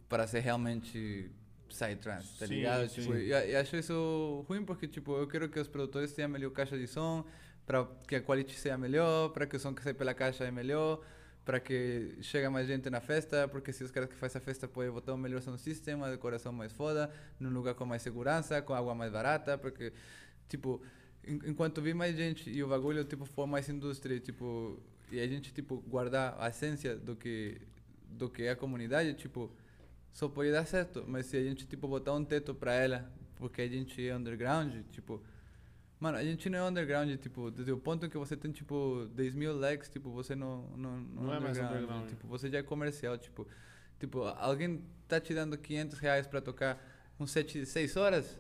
para 0.10 0.28
ser 0.28 0.40
realmente 0.42 1.32
psytrance, 1.74 2.38
tá 2.38 2.46
Sim, 2.46 2.56
ligado? 2.56 2.88
sim. 2.90 3.02
Tipo, 3.02 3.16
e, 3.16 3.30
e 3.30 3.56
acho 3.56 3.76
isso 3.76 4.46
ruim 4.48 4.64
porque, 4.64 4.88
tipo, 4.88 5.18
eu 5.18 5.28
quero 5.28 5.50
que 5.50 5.60
os 5.60 5.68
produtores 5.68 6.12
tenham 6.14 6.30
melhor 6.30 6.52
caixa 6.52 6.78
de 6.78 6.88
som, 6.88 7.26
para 7.66 7.86
que 8.08 8.16
a 8.16 8.22
qualidade 8.22 8.56
seja 8.58 8.78
melhor, 8.78 9.30
para 9.30 9.46
que 9.48 9.56
o 9.56 9.60
som 9.60 9.74
que 9.74 9.82
sai 9.82 9.94
pela 9.94 10.14
caixa 10.14 10.44
é 10.46 10.52
melhor, 10.52 11.02
para 11.46 11.60
que 11.60 12.18
chegue 12.22 12.48
mais 12.50 12.68
gente 12.68 12.90
na 12.90 13.02
festa, 13.02 13.48
porque 13.48 13.74
se 13.74 13.84
os 13.84 13.92
caras 13.92 14.10
que 14.10 14.16
fazem 14.16 14.40
a 14.42 14.44
festa 14.44 14.68
podem 14.68 14.92
botar 14.92 15.14
um 15.14 15.18
melhor 15.18 15.42
som 15.42 15.58
sistema, 15.58 16.10
decoração 16.10 16.54
mais 16.54 16.72
foda, 16.72 17.10
num 17.40 17.50
lugar 17.50 17.74
com 17.76 17.86
mais 17.86 18.02
segurança, 18.02 18.62
com 18.62 18.74
água 18.74 18.94
mais 18.96 19.12
barata, 19.12 19.58
porque, 19.58 19.92
tipo, 20.48 20.82
en- 21.26 21.40
enquanto 21.50 21.82
vi 21.82 21.94
mais 21.94 22.16
gente 22.16 22.50
e 22.50 22.64
o 22.64 22.68
bagulho, 22.68 23.04
tipo, 23.04 23.26
for 23.26 23.48
mais 23.48 23.68
indústria, 23.70 24.20
tipo, 24.20 24.80
e 25.12 25.20
a 25.20 25.28
gente, 25.28 25.54
tipo, 25.54 25.78
guardar 25.88 26.36
a 26.40 26.50
essência 26.50 26.96
do 26.96 27.16
que, 27.16 27.60
do 28.10 28.30
que 28.30 28.44
é 28.44 28.52
a 28.52 28.56
comunidade, 28.56 29.14
tipo, 29.16 29.52
só 30.14 30.30
pode 30.30 30.52
dar 30.52 30.66
certo. 30.66 31.04
Mas 31.08 31.26
se 31.26 31.36
a 31.36 31.44
gente, 31.44 31.66
tipo, 31.66 31.88
botar 31.88 32.14
um 32.14 32.24
teto 32.24 32.54
pra 32.56 32.74
ela, 32.74 33.12
porque 33.36 33.62
a 33.62 33.68
gente 33.68 34.08
é 34.08 34.16
underground, 34.16 34.74
tipo... 34.92 35.22
Mano, 36.00 36.18
a 36.18 36.24
gente 36.24 36.50
não 36.50 36.60
é 36.60 36.64
underground, 36.70 37.18
tipo, 37.18 37.50
desde 37.50 37.72
o 37.72 37.78
ponto 37.78 38.10
que 38.10 38.18
você 38.18 38.36
tem, 38.36 38.52
tipo, 38.52 39.08
10 39.14 39.36
mil 39.36 39.58
likes, 39.58 39.90
tipo, 39.90 40.12
você 40.12 40.36
não, 40.36 40.68
não, 40.76 40.98
não, 41.00 41.24
Não 41.24 41.34
é 41.34 41.40
mais 41.40 41.58
underground. 41.58 42.10
Tipo, 42.10 42.28
você 42.28 42.50
já 42.50 42.60
é 42.60 42.64
comercial, 42.64 43.18
tipo... 43.18 43.48
Tipo, 44.00 44.24
alguém 44.24 44.84
tá 45.08 45.20
te 45.20 45.34
dando 45.34 45.58
500 45.58 46.00
reais 46.00 46.28
pra 46.28 46.42
tocar 46.42 46.78
um 47.18 47.26
set 47.26 47.60
de 47.60 47.66
6 47.66 47.96
horas, 47.96 48.38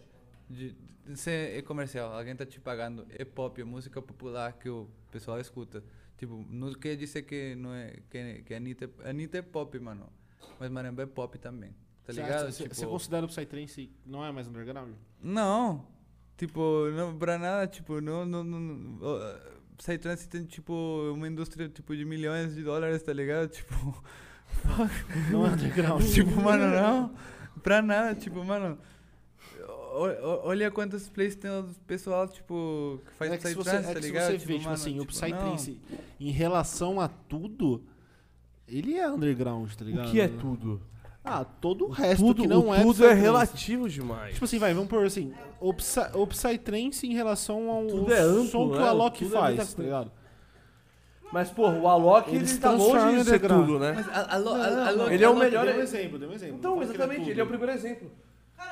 de, 0.49 0.75
de 1.05 1.17
ser 1.17 1.57
é 1.57 1.61
comercial. 1.61 2.11
Alguém 2.11 2.35
tá 2.35 2.45
te 2.45 2.59
pagando. 2.59 3.05
É 3.09 3.23
pop, 3.23 3.59
é 3.61 3.63
música 3.63 4.01
popular 4.01 4.51
que 4.53 4.69
o 4.69 4.89
pessoal 5.09 5.39
escuta. 5.39 5.81
Tipo, 6.17 6.45
não 6.49 6.73
quer 6.73 6.95
dizer 6.97 7.23
que 7.23 7.55
não 7.55 7.73
é 7.73 7.97
que, 8.09 8.43
que 8.43 8.53
a 8.53 8.57
Anitta, 8.57 8.85
é- 8.85 9.07
a 9.07 9.09
Anitta 9.11 9.37
é 9.37 9.41
pop, 9.41 9.79
mano. 9.79 10.11
Mas 10.59 10.69
Marimba 10.69 11.03
é 11.03 11.05
pop 11.05 11.37
também. 11.37 11.75
Tá 12.05 12.11
ligado? 12.13 12.51
Você, 12.51 12.63
tipo, 12.63 12.75
você 12.75 12.85
considera 12.85 13.25
o 13.25 13.29
Psytrance 13.29 13.89
não 14.05 14.25
é 14.25 14.31
mais 14.31 14.47
underground? 14.47 14.91
não. 15.21 15.85
Tipo, 16.35 16.89
não 16.91 17.15
pra 17.17 17.37
nada, 17.37 17.67
tipo, 17.67 18.01
não, 18.01 18.25
não, 18.25 18.43
não, 18.43 18.97
ó, 19.01 19.35
Psytrance 19.77 20.27
tem, 20.27 20.43
tipo, 20.43 20.73
uma 21.13 21.27
indústria, 21.27 21.69
tipo, 21.69 21.95
de 21.95 22.03
milhões 22.03 22.55
de 22.55 22.63
dólares, 22.63 23.03
tá 23.03 23.13
ligado? 23.13 23.49
Tipo, 23.49 24.03
Não 25.31 25.45
é 25.45 25.49
underground. 25.49 26.03
tipo, 26.11 26.41
mano, 26.41 26.67
não. 26.67 27.15
Pra 27.61 27.81
nada, 27.83 28.15
tipo, 28.15 28.43
mano. 28.43 28.77
o- 29.95 30.05
o- 30.07 30.41
Olha 30.47 30.71
quantos 30.71 31.07
plays 31.07 31.35
tem 31.35 31.51
o 31.51 31.65
pessoal, 31.85 32.27
tipo, 32.27 32.99
que 33.05 33.11
faz 33.13 33.31
é 33.31 33.37
que 33.37 33.47
se 33.49 33.53
você, 33.53 33.69
Psytrance, 33.69 33.89
é 33.89 33.93
tá 33.93 33.99
ligado? 33.99 34.31
você 34.31 34.37
vê, 34.39 34.53
tipo 34.53 34.63
mano, 34.63 34.73
assim, 34.73 34.99
o 34.99 35.05
tipo, 35.05 35.13
Psytrance, 35.13 35.79
em 36.19 36.31
relação 36.31 36.99
a 36.99 37.07
tudo, 37.07 37.83
ele 38.67 38.97
é 38.97 39.07
underground, 39.09 39.71
tá 39.73 39.85
ligado? 39.85 40.07
O 40.07 40.11
que 40.11 40.19
é 40.21 40.27
tudo? 40.27 40.81
Ah, 41.25 41.45
todo 41.45 41.85
o 41.85 41.89
resto 41.89 42.25
tudo 42.25 42.41
que 42.41 42.47
não 42.47 42.67
o 42.67 42.75
é 42.75 42.81
tudo 42.81 43.05
é 43.05 43.13
relativo 43.13 43.87
demais. 43.87 44.33
Tipo 44.33 44.43
assim, 44.45 44.59
vai, 44.59 44.73
vamos 44.73 44.89
pôr 44.89 45.05
assim, 45.05 45.33
o, 45.61 45.73
Psy, 45.73 45.99
o 46.15 46.27
Psytrance 46.27 47.07
em 47.07 47.13
relação 47.13 47.69
ao 47.69 47.85
Tudo 47.87 48.13
é 48.13 48.19
amplo, 48.19 48.45
som 48.47 48.69
que 48.71 48.77
né? 48.77 48.83
o 48.83 48.87
Alok 48.87 49.19
Tudo 49.19 49.35
é 49.35 49.39
faz, 49.39 49.55
muita 49.55 49.75
tá 49.77 49.83
ligado? 49.83 50.11
Mas, 51.31 51.49
porra, 51.49 51.79
o 51.79 51.87
Alok, 51.87 52.29
Ele 52.29 52.43
ele, 52.45 52.57
tá 52.59 52.71
longe 52.71 53.15
de 53.17 53.23
ser 53.23 53.39
tudo, 53.39 53.79
né? 53.79 53.93
Mas 53.95 54.07
a, 54.09 54.35
a, 54.35 54.37
lo- 54.37 54.43
Não, 54.53 54.61
a, 54.61 54.65
a, 54.67 54.91
não, 54.91 55.05
lo- 55.05 55.11
Ele 55.11 55.23
é 55.23 55.27
o 55.27 55.31
Alok, 55.31 55.45
melhor- 55.45 55.65
Dê 55.65 55.73
um 55.73 55.81
exemplo, 55.81 56.19
dê 56.19 56.25
um 56.27 56.31
exemplo. 56.33 56.55
Então, 56.57 56.77
que 56.77 56.83
exatamente, 56.83 57.19
tudo. 57.21 57.31
ele 57.31 57.39
é 57.39 57.43
o 57.43 57.47
primeiro 57.47 57.71
exemplo. 57.71 58.11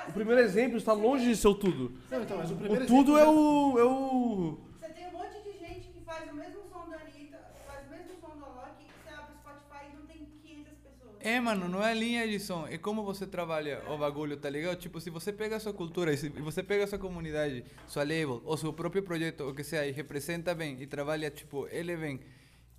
O 0.08 0.12
primeiro 0.12 0.42
exemplo 0.42 0.78
está 0.78 0.94
longe 0.94 1.26
de 1.26 1.36
ser 1.38 1.48
o 1.48 1.56
tudo. 1.56 1.92
Não, 2.12 2.22
então, 2.22 2.38
mas 2.38 2.52
o 2.52 2.54
O 2.54 2.58
primeiro 2.58 2.86
tudo 2.86 3.18
é 3.18 3.28
o, 3.28 3.80
é 3.80 3.84
o... 3.84 4.58
Você 4.80 4.90
tem 4.90 5.08
um 5.08 5.12
monte 5.14 5.42
de 5.44 5.58
gente 5.58 5.88
que 5.88 6.02
faz 6.06 6.30
o 6.32 6.36
mesmo 6.36 6.62
som 6.72 6.88
da 6.90 6.98
Anitta, 6.98 7.40
faz 7.66 7.88
o 7.88 7.90
mesmo 7.90 8.14
som 8.22 8.38
do 8.38 8.46
Alok, 8.46 8.76
e 8.80 8.86
você 8.86 9.10
abre 9.16 9.34
o 9.34 9.38
Spotify 9.42 9.90
e 9.92 9.96
não 9.98 10.06
tem 10.06 10.18
500 10.44 10.74
pessoas. 10.86 11.11
É, 11.24 11.40
mano, 11.40 11.68
não 11.68 11.84
é 11.84 11.94
linha 11.94 12.28
de 12.28 12.40
som, 12.40 12.66
é 12.68 12.80
como 12.80 13.04
você 13.04 13.28
trabalha 13.28 13.84
o 13.88 13.96
bagulho, 13.96 14.36
tá 14.38 14.50
ligado? 14.50 14.76
Tipo, 14.78 15.00
se 15.00 15.12
você 15.12 15.32
pega 15.32 15.58
a 15.58 15.60
sua 15.60 15.72
cultura, 15.72 16.16
se 16.18 16.30
você 16.30 16.64
pega 16.64 16.84
a 16.84 16.88
sua 16.88 16.98
comunidade, 16.98 17.64
sua 17.88 18.02
label, 18.02 18.42
ou 18.44 18.58
seu 18.58 18.74
próprio 18.74 19.04
projeto, 19.04 19.48
o 19.48 19.54
que 19.54 19.64
seja, 19.64 19.86
e 19.86 19.92
representa 19.92 20.56
bem, 20.56 20.82
e 20.82 20.88
trabalha, 20.88 21.30
tipo, 21.30 21.68
ele 21.68 21.96
bem, 21.96 22.20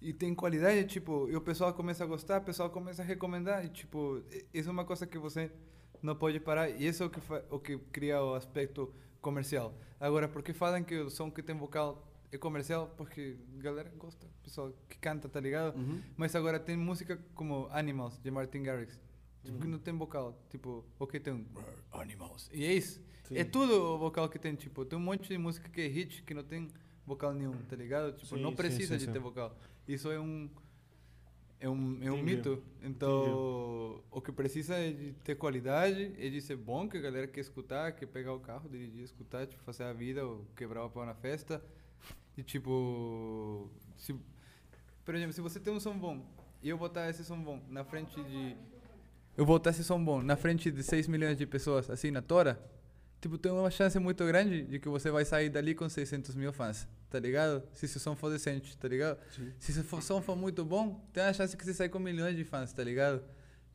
e 0.01 0.12
tem 0.12 0.35
qualidade, 0.35 0.85
tipo, 0.87 1.29
e 1.31 1.37
o 1.37 1.41
pessoal 1.41 1.73
começa 1.73 2.03
a 2.03 2.07
gostar, 2.07 2.41
o 2.41 2.45
pessoal 2.45 2.69
começa 2.69 3.01
a 3.01 3.05
recomendar, 3.05 3.65
e, 3.65 3.69
tipo, 3.69 4.21
isso 4.53 4.69
é 4.69 4.73
uma 4.73 4.85
coisa 4.85 5.07
que 5.07 5.19
você 5.19 5.49
não 6.03 6.17
pode 6.17 6.41
parar, 6.41 6.69
e 6.69 6.85
isso 6.85 7.05
é 7.05 7.07
o 7.07 7.11
que, 7.11 7.21
o 7.49 7.59
que 7.61 7.79
cria 7.93 8.21
o 8.25 8.35
aspecto 8.35 8.93
comercial. 9.21 9.73
Agora, 10.01 10.27
por 10.27 10.43
que 10.43 10.53
falam 10.53 10.83
que 10.83 10.97
o 10.97 11.09
som 11.11 11.31
que 11.31 11.45
tem 11.45 11.57
vocal 11.57 12.12
é 12.33 12.39
comercial? 12.39 12.93
Porque 12.97 13.36
a 13.59 13.62
galera 13.62 13.93
gosta, 13.97 14.27
o 14.27 14.43
pessoal 14.43 14.73
que 14.89 14.99
canta, 14.99 15.28
tá 15.28 15.39
ligado? 15.39 15.75
Mas 16.17 16.35
agora 16.35 16.59
tem 16.59 16.77
música 16.77 17.19
como 17.35 17.69
Animals, 17.70 18.19
de 18.19 18.31
Martin 18.31 18.62
Garrix. 18.62 18.99
Tipo, 19.44 19.59
que 19.59 19.67
não 19.67 19.78
tem 19.78 19.94
vocal. 19.97 20.41
Tipo, 20.51 20.85
o 20.99 21.07
que 21.07 21.19
tem 21.19 21.33
um 21.35 21.44
Animals. 21.93 22.49
E 22.52 22.65
é 22.65 22.73
isso. 22.73 23.01
É 23.35 23.44
tudo 23.44 23.75
o 23.75 23.99
vocal 23.99 24.28
que 24.28 24.39
tem. 24.39 24.55
Tipo, 24.55 24.85
tem 24.85 24.99
um 24.99 25.02
monte 25.02 25.28
de 25.28 25.39
música 25.39 25.69
que 25.69 25.81
é 25.81 25.86
hit 25.86 26.23
que 26.23 26.35
não 26.35 26.44
tem 26.44 26.69
vocal 27.07 27.33
nenhum, 27.35 27.57
tá 27.69 27.77
ligado? 27.77 28.12
Tipo, 28.12 28.36
Sim, 28.36 28.43
não 28.43 28.51
sim, 28.51 28.57
precisa 28.57 28.94
sim, 28.94 28.99
de 28.99 29.05
sim. 29.07 29.12
ter 29.12 29.19
vocal. 29.19 29.57
Isso 29.86 30.11
é 30.11 30.20
um. 30.20 30.49
É 31.59 31.69
um, 31.69 31.99
é 32.02 32.11
um 32.11 32.19
Entendi. 32.19 32.36
mito. 32.36 32.62
Então, 32.83 34.02
o 34.11 34.20
que 34.20 34.33
precisa 34.33 34.75
é 34.75 34.91
de 34.91 35.12
ter 35.25 35.36
qualidade, 35.36 36.12
é 36.19 36.28
de 36.28 36.41
ser 36.41 36.57
bom, 36.57 36.89
que 36.89 36.97
a 36.97 37.01
galera 37.01 37.28
quer 37.28 37.41
escutar, 37.41 37.93
quer 37.93 38.07
pegar 38.07 38.33
o 38.33 38.41
carro, 38.41 38.69
dirigir, 38.69 39.05
escutar, 39.05 39.47
tipo, 39.47 39.62
fazer 39.62 39.85
a 39.85 39.93
vida 39.93 40.27
ou 40.27 40.44
quebrar 40.57 40.85
o 40.85 40.91
pau 40.91 41.07
na 41.07 41.15
festa. 41.15 41.65
E, 42.36 42.43
tipo, 42.43 43.70
se, 43.97 44.15
por 45.05 45.15
exemplo, 45.15 45.33
se 45.33 45.41
você 45.41 45.61
tem 45.61 45.73
um 45.73 45.81
som 45.81 45.97
bom 45.99 46.25
e 46.62 46.69
eu 46.69 46.78
botar 46.78 47.09
esse 47.11 47.25
som 47.25 47.39
bom 47.41 47.61
na 47.69 47.85
frente 47.85 48.23
de. 48.23 48.57
Eu 49.36 49.44
botar 49.44 49.70
esse 49.70 49.83
som 49.83 50.02
bom 50.02 50.23
na 50.23 50.36
frente 50.36 50.70
de 50.70 50.83
6 50.83 51.09
milhões 51.09 51.36
de 51.36 51.47
pessoas, 51.47 51.89
assim, 51.91 52.11
na 52.11 52.20
tora, 52.23 52.62
tipo, 53.20 53.39
tem 53.39 53.51
uma 53.51 53.70
chance 53.70 53.99
muito 53.99 54.25
grande 54.27 54.62
de 54.65 54.78
que 54.78 54.89
você 54.89 55.11
vai 55.11 55.25
sair 55.25 55.49
dali 55.49 55.75
com 55.75 55.89
600 55.89 56.35
mil 56.35 56.52
fãs, 56.52 56.86
tá 57.11 57.19
ligado? 57.19 57.62
Se 57.73 57.89
seu 57.89 58.01
som 58.01 58.15
for 58.15 58.31
decente, 58.31 58.77
tá 58.77 58.89
ligado? 58.89 59.19
Se 59.59 59.73
seu 59.73 60.01
som 60.01 60.20
for 60.20 60.36
muito 60.36 60.65
bom, 60.65 61.01
tem 61.12 61.23
a 61.25 61.33
chance 61.33 61.57
que 61.57 61.65
você 61.65 61.75
sai 61.75 61.89
com 61.89 61.99
milhões 61.99 62.36
de 62.36 62.44
fãs, 62.44 62.73
tá 62.73 62.85
ligado? 62.85 63.23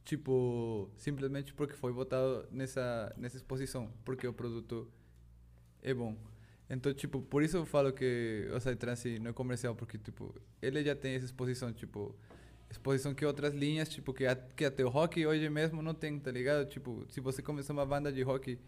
Tipo, 0.05 0.89
simplesmente 0.95 1.53
porque 1.53 1.73
foi 1.73 1.91
botado 1.91 2.47
nessa, 2.51 3.13
nessa 3.17 3.35
exposição, 3.35 3.91
porque 4.05 4.25
o 4.27 4.31
produto 4.31 4.87
é 5.81 5.93
bom. 5.93 6.15
Então, 6.69 6.93
tipo, 6.93 7.21
por 7.21 7.41
isso 7.43 7.57
eu 7.57 7.65
falo 7.65 7.93
que 7.93 8.47
o 8.53 8.57
Psytrance 8.57 9.19
não 9.19 9.29
é 9.31 9.33
comercial, 9.33 9.73
porque, 9.75 9.97
tipo, 9.97 10.35
ele 10.61 10.83
já 10.83 10.95
tem 10.95 11.15
essa 11.15 11.25
exposição, 11.25 11.71
tipo, 11.71 12.13
exposição 12.69 13.13
que 13.13 13.25
outras 13.25 13.53
linhas, 13.53 13.87
tipo, 13.89 14.13
que, 14.13 14.25
a- 14.25 14.35
que 14.35 14.65
até 14.65 14.83
o 14.83 14.89
rock 14.89 15.25
hoje 15.25 15.49
mesmo 15.49 15.81
não 15.81 15.93
tem, 15.93 16.19
tá 16.19 16.29
ligado? 16.31 16.67
Tipo, 16.67 17.05
se 17.09 17.21
você 17.21 17.41
começar 17.41 17.71
uma 17.73 17.85
banda 17.85 18.11
de 18.11 18.21
rock, 18.21 18.59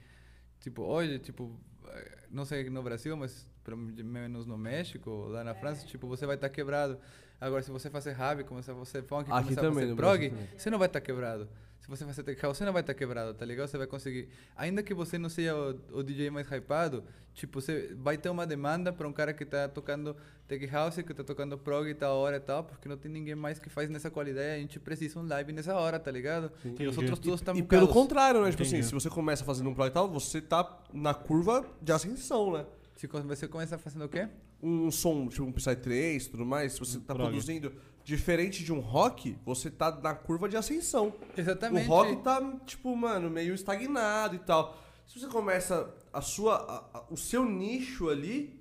tipo, 0.61 0.83
hoje, 0.83 1.19
tipo, 1.19 1.59
eh, 1.87 2.27
não 2.31 2.45
sei 2.45 2.69
no 2.69 2.81
Brasil, 2.81 3.17
mas 3.17 3.45
pelo 3.69 4.09
menos 4.09 4.45
no 4.45 4.57
México, 4.57 5.27
lá 5.29 5.43
na 5.43 5.53
França, 5.53 5.85
tipo, 5.85 6.07
você 6.07 6.25
vai 6.25 6.35
estar 6.35 6.49
quebrado. 6.49 6.97
Agora, 7.39 7.61
se 7.61 7.71
você 7.71 7.89
fazer 7.89 8.13
rap, 8.13 8.43
começar 8.43 8.73
a 8.73 8.75
fazer 8.75 9.03
funk, 9.03 9.31
Aqui 9.31 9.43
começar 9.43 9.61
a 9.61 9.63
também, 9.63 9.73
fazer 9.75 9.87
no 9.87 9.95
prog, 9.95 10.33
você 10.57 10.69
não 10.69 10.77
vai 10.77 10.87
estar 10.87 11.01
quebrado. 11.01 11.47
Se 11.79 11.87
você 11.87 12.05
fazer 12.05 12.23
tech 12.23 12.41
house, 12.41 12.57
você 12.57 12.65
não 12.65 12.73
vai 12.73 12.81
estar 12.81 12.93
quebrado, 12.93 13.33
tá 13.33 13.45
ligado? 13.45 13.67
Você 13.67 13.77
vai 13.77 13.87
conseguir. 13.87 14.29
Ainda 14.55 14.83
que 14.83 14.93
você 14.93 15.17
não 15.17 15.29
seja 15.29 15.55
o, 15.55 15.99
o 15.99 16.03
DJ 16.03 16.29
mais 16.29 16.45
hypado, 16.51 17.03
tipo, 17.33 17.61
você 17.61 17.95
vai 17.97 18.17
ter 18.17 18.29
uma 18.29 18.45
demanda 18.45 18.91
para 18.91 19.07
um 19.07 19.13
cara 19.13 19.33
que 19.33 19.45
tá 19.45 19.67
tocando 19.69 20.15
tech 20.47 20.65
house, 20.67 20.95
que 20.95 21.13
tá 21.13 21.23
tocando 21.23 21.57
prog 21.57 21.89
e 21.89 21.95
tal 21.95 22.17
hora 22.17 22.35
e 22.35 22.39
tal, 22.41 22.65
porque 22.65 22.89
não 22.89 22.97
tem 22.97 23.09
ninguém 23.09 23.33
mais 23.33 23.57
que 23.57 23.69
faz 23.69 23.89
nessa 23.89 24.11
qualidade. 24.11 24.47
A 24.47 24.59
gente 24.59 24.79
precisa 24.79 25.17
um 25.17 25.27
live 25.27 25.53
nessa 25.53 25.73
hora, 25.75 25.97
tá 25.97 26.11
ligado? 26.11 26.51
E 26.65 26.85
os 26.85 26.97
outros 26.97 27.17
todos 27.17 27.39
estão 27.39 27.55
E 27.55 27.63
pelo 27.63 27.87
contrário, 27.87 28.43
né? 28.43 28.51
Tipo 28.51 28.63
assim, 28.63 28.83
se 28.83 28.93
você 28.93 29.09
começa 29.09 29.45
fazendo 29.45 29.69
um 29.69 29.73
prog 29.73 29.87
e 29.87 29.91
tal, 29.91 30.09
você 30.09 30.41
tá 30.41 30.83
na 30.93 31.13
curva 31.13 31.65
de 31.81 31.93
ascensão, 31.93 32.51
né? 32.51 32.65
Se 32.99 33.07
você 33.07 33.47
começa 33.47 33.77
fazendo 33.77 34.03
o 34.05 34.09
quê? 34.09 34.27
Um 34.61 34.91
som, 34.91 35.27
tipo 35.29 35.43
um 35.45 35.51
Psytrance 35.53 36.27
e 36.27 36.31
tudo 36.31 36.45
mais, 36.45 36.73
se 36.73 36.79
você 36.79 36.99
tá 36.99 37.13
prog. 37.15 37.29
produzindo 37.29 37.71
diferente 38.03 38.63
de 38.63 38.73
um 38.73 38.79
rock, 38.79 39.37
você 39.45 39.69
tá 39.69 39.89
na 40.01 40.13
curva 40.13 40.49
de 40.49 40.57
ascensão. 40.57 41.13
Exatamente. 41.37 41.87
O 41.87 41.89
rock 41.89 42.17
tá, 42.23 42.41
tipo, 42.65 42.93
mano, 42.95 43.29
meio 43.29 43.53
estagnado 43.53 44.35
e 44.35 44.39
tal. 44.39 44.77
Se 45.07 45.17
você 45.19 45.27
começa 45.27 45.93
a 46.11 46.21
sua, 46.21 46.55
a- 46.55 46.97
a- 46.99 47.05
o 47.09 47.15
seu 47.15 47.45
nicho 47.45 48.09
ali, 48.09 48.59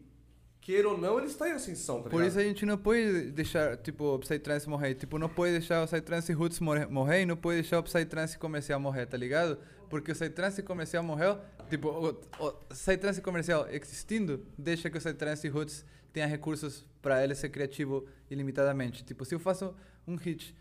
queira 0.60 0.88
ou 0.88 0.96
não, 0.98 1.18
ele 1.18 1.26
está 1.26 1.48
em 1.48 1.52
ascensão, 1.52 1.96
tá 2.02 2.10
Por 2.10 2.18
ligado? 2.18 2.28
isso 2.28 2.38
a 2.38 2.44
gente 2.44 2.64
não 2.64 2.78
pode 2.78 3.32
deixar, 3.32 3.76
tipo, 3.78 4.04
o 4.04 4.18
Psytrance 4.20 4.68
morrer. 4.68 4.94
Tipo, 4.94 5.18
não 5.18 5.28
pode 5.28 5.52
deixar 5.52 5.82
o 5.82 5.86
Psytrance 5.86 6.32
Roots 6.32 6.60
morrer, 6.60 6.86
morrer 6.86 7.22
e 7.22 7.26
não 7.26 7.36
pode 7.36 7.56
deixar 7.60 7.80
o 7.80 7.82
Psytrance 7.82 8.38
comercial 8.38 8.78
morrer, 8.78 9.06
tá 9.06 9.16
ligado? 9.16 9.58
Porque 9.90 10.12
o 10.12 10.14
Psytrance 10.14 10.62
comercial 10.62 11.02
morreu, 11.02 11.38
tipo, 11.68 11.88
o, 11.88 12.08
o 12.44 12.52
Psytrance 12.70 13.20
comercial 13.20 13.68
existindo, 13.70 14.46
deixa 14.56 14.90
que 14.90 14.96
o 14.96 15.00
Psytrance 15.00 15.48
Roots 15.48 15.84
tenha 16.12 16.26
recursos 16.26 16.86
para 17.00 17.22
ele 17.22 17.34
ser 17.34 17.50
criativo 17.50 18.06
ilimitadamente. 18.30 19.04
Tipo, 19.04 19.24
se 19.24 19.34
eu 19.34 19.38
faço 19.38 19.74
um 20.06 20.16
hit 20.16 20.54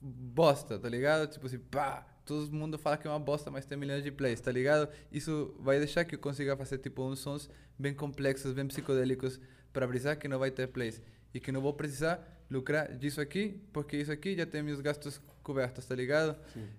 bosta, 0.00 0.78
tá 0.78 0.88
ligado? 0.88 1.26
Tipo 1.30 1.46
assim, 1.46 1.58
pá, 1.58 2.06
todo 2.24 2.52
mundo 2.52 2.78
fala 2.78 2.96
que 2.96 3.06
é 3.06 3.10
uma 3.10 3.18
bosta, 3.18 3.50
mas 3.50 3.64
tem 3.64 3.76
milhões 3.76 4.04
de 4.04 4.10
plays, 4.10 4.40
tá 4.40 4.52
ligado? 4.52 4.88
Isso 5.10 5.54
vai 5.58 5.78
deixar 5.78 6.04
que 6.04 6.14
eu 6.14 6.18
consiga 6.18 6.56
fazer 6.56 6.78
tipo 6.78 7.02
uns 7.02 7.18
sons 7.18 7.48
bem 7.78 7.94
complexos, 7.94 8.52
bem 8.52 8.66
psicodélicos 8.66 9.40
para 9.72 9.86
brisar 9.86 10.18
que 10.18 10.28
não 10.28 10.38
vai 10.38 10.50
ter 10.50 10.68
plays 10.68 11.02
e 11.32 11.40
que 11.40 11.50
não 11.50 11.60
vou 11.60 11.72
precisar 11.72 12.22
lucrar 12.50 12.96
disso 12.96 13.20
aqui, 13.20 13.60
porque 13.72 13.96
isso 13.96 14.12
aqui 14.12 14.36
já 14.36 14.46
tem 14.46 14.62
meus 14.62 14.80
gastos 14.80 15.20
cobertos, 15.42 15.84
tá 15.86 15.94
ligado? 15.94 16.36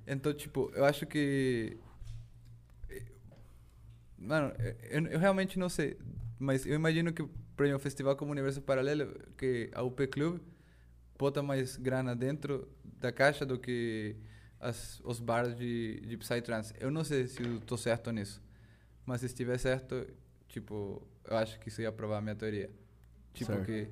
Então, 0.07 0.33
tipo, 0.33 0.71
eu 0.73 0.85
acho 0.85 1.05
que 1.05 1.77
Mano, 4.25 4.51
eu, 4.89 5.05
eu 5.07 5.19
realmente 5.19 5.59
não 5.59 5.69
sei, 5.69 5.97
mas 6.39 6.65
eu 6.65 6.73
imagino 6.73 7.13
que 7.13 7.23
para 7.55 7.73
um 7.75 7.79
festival 7.79 8.15
como 8.15 8.31
Universo 8.31 8.61
Paralelo, 8.61 9.13
que 9.37 9.69
a 9.73 9.83
UP 9.83 10.07
Club 10.07 10.39
bota 11.17 11.41
mais 11.41 11.77
grana 11.77 12.15
dentro 12.15 12.67
da 12.99 13.11
caixa 13.11 13.45
do 13.45 13.57
que 13.57 14.15
as, 14.59 14.99
os 15.03 15.19
bares 15.19 15.55
de, 15.55 16.01
de 16.01 16.17
Psytrance. 16.17 16.73
Eu 16.79 16.89
não 16.91 17.03
sei 17.03 17.27
se 17.27 17.41
eu 17.43 17.59
tô 17.61 17.77
certo 17.77 18.11
nisso, 18.11 18.41
mas 19.05 19.21
se 19.21 19.27
estiver 19.27 19.57
certo, 19.57 20.05
tipo, 20.49 21.01
eu 21.23 21.37
acho 21.37 21.59
que 21.59 21.69
isso 21.69 21.81
ia 21.81 21.91
provar 21.91 22.17
a 22.17 22.21
minha 22.21 22.35
teoria. 22.35 22.69
Tipo 23.33 23.51
Certo. 23.53 23.65
que 23.65 23.87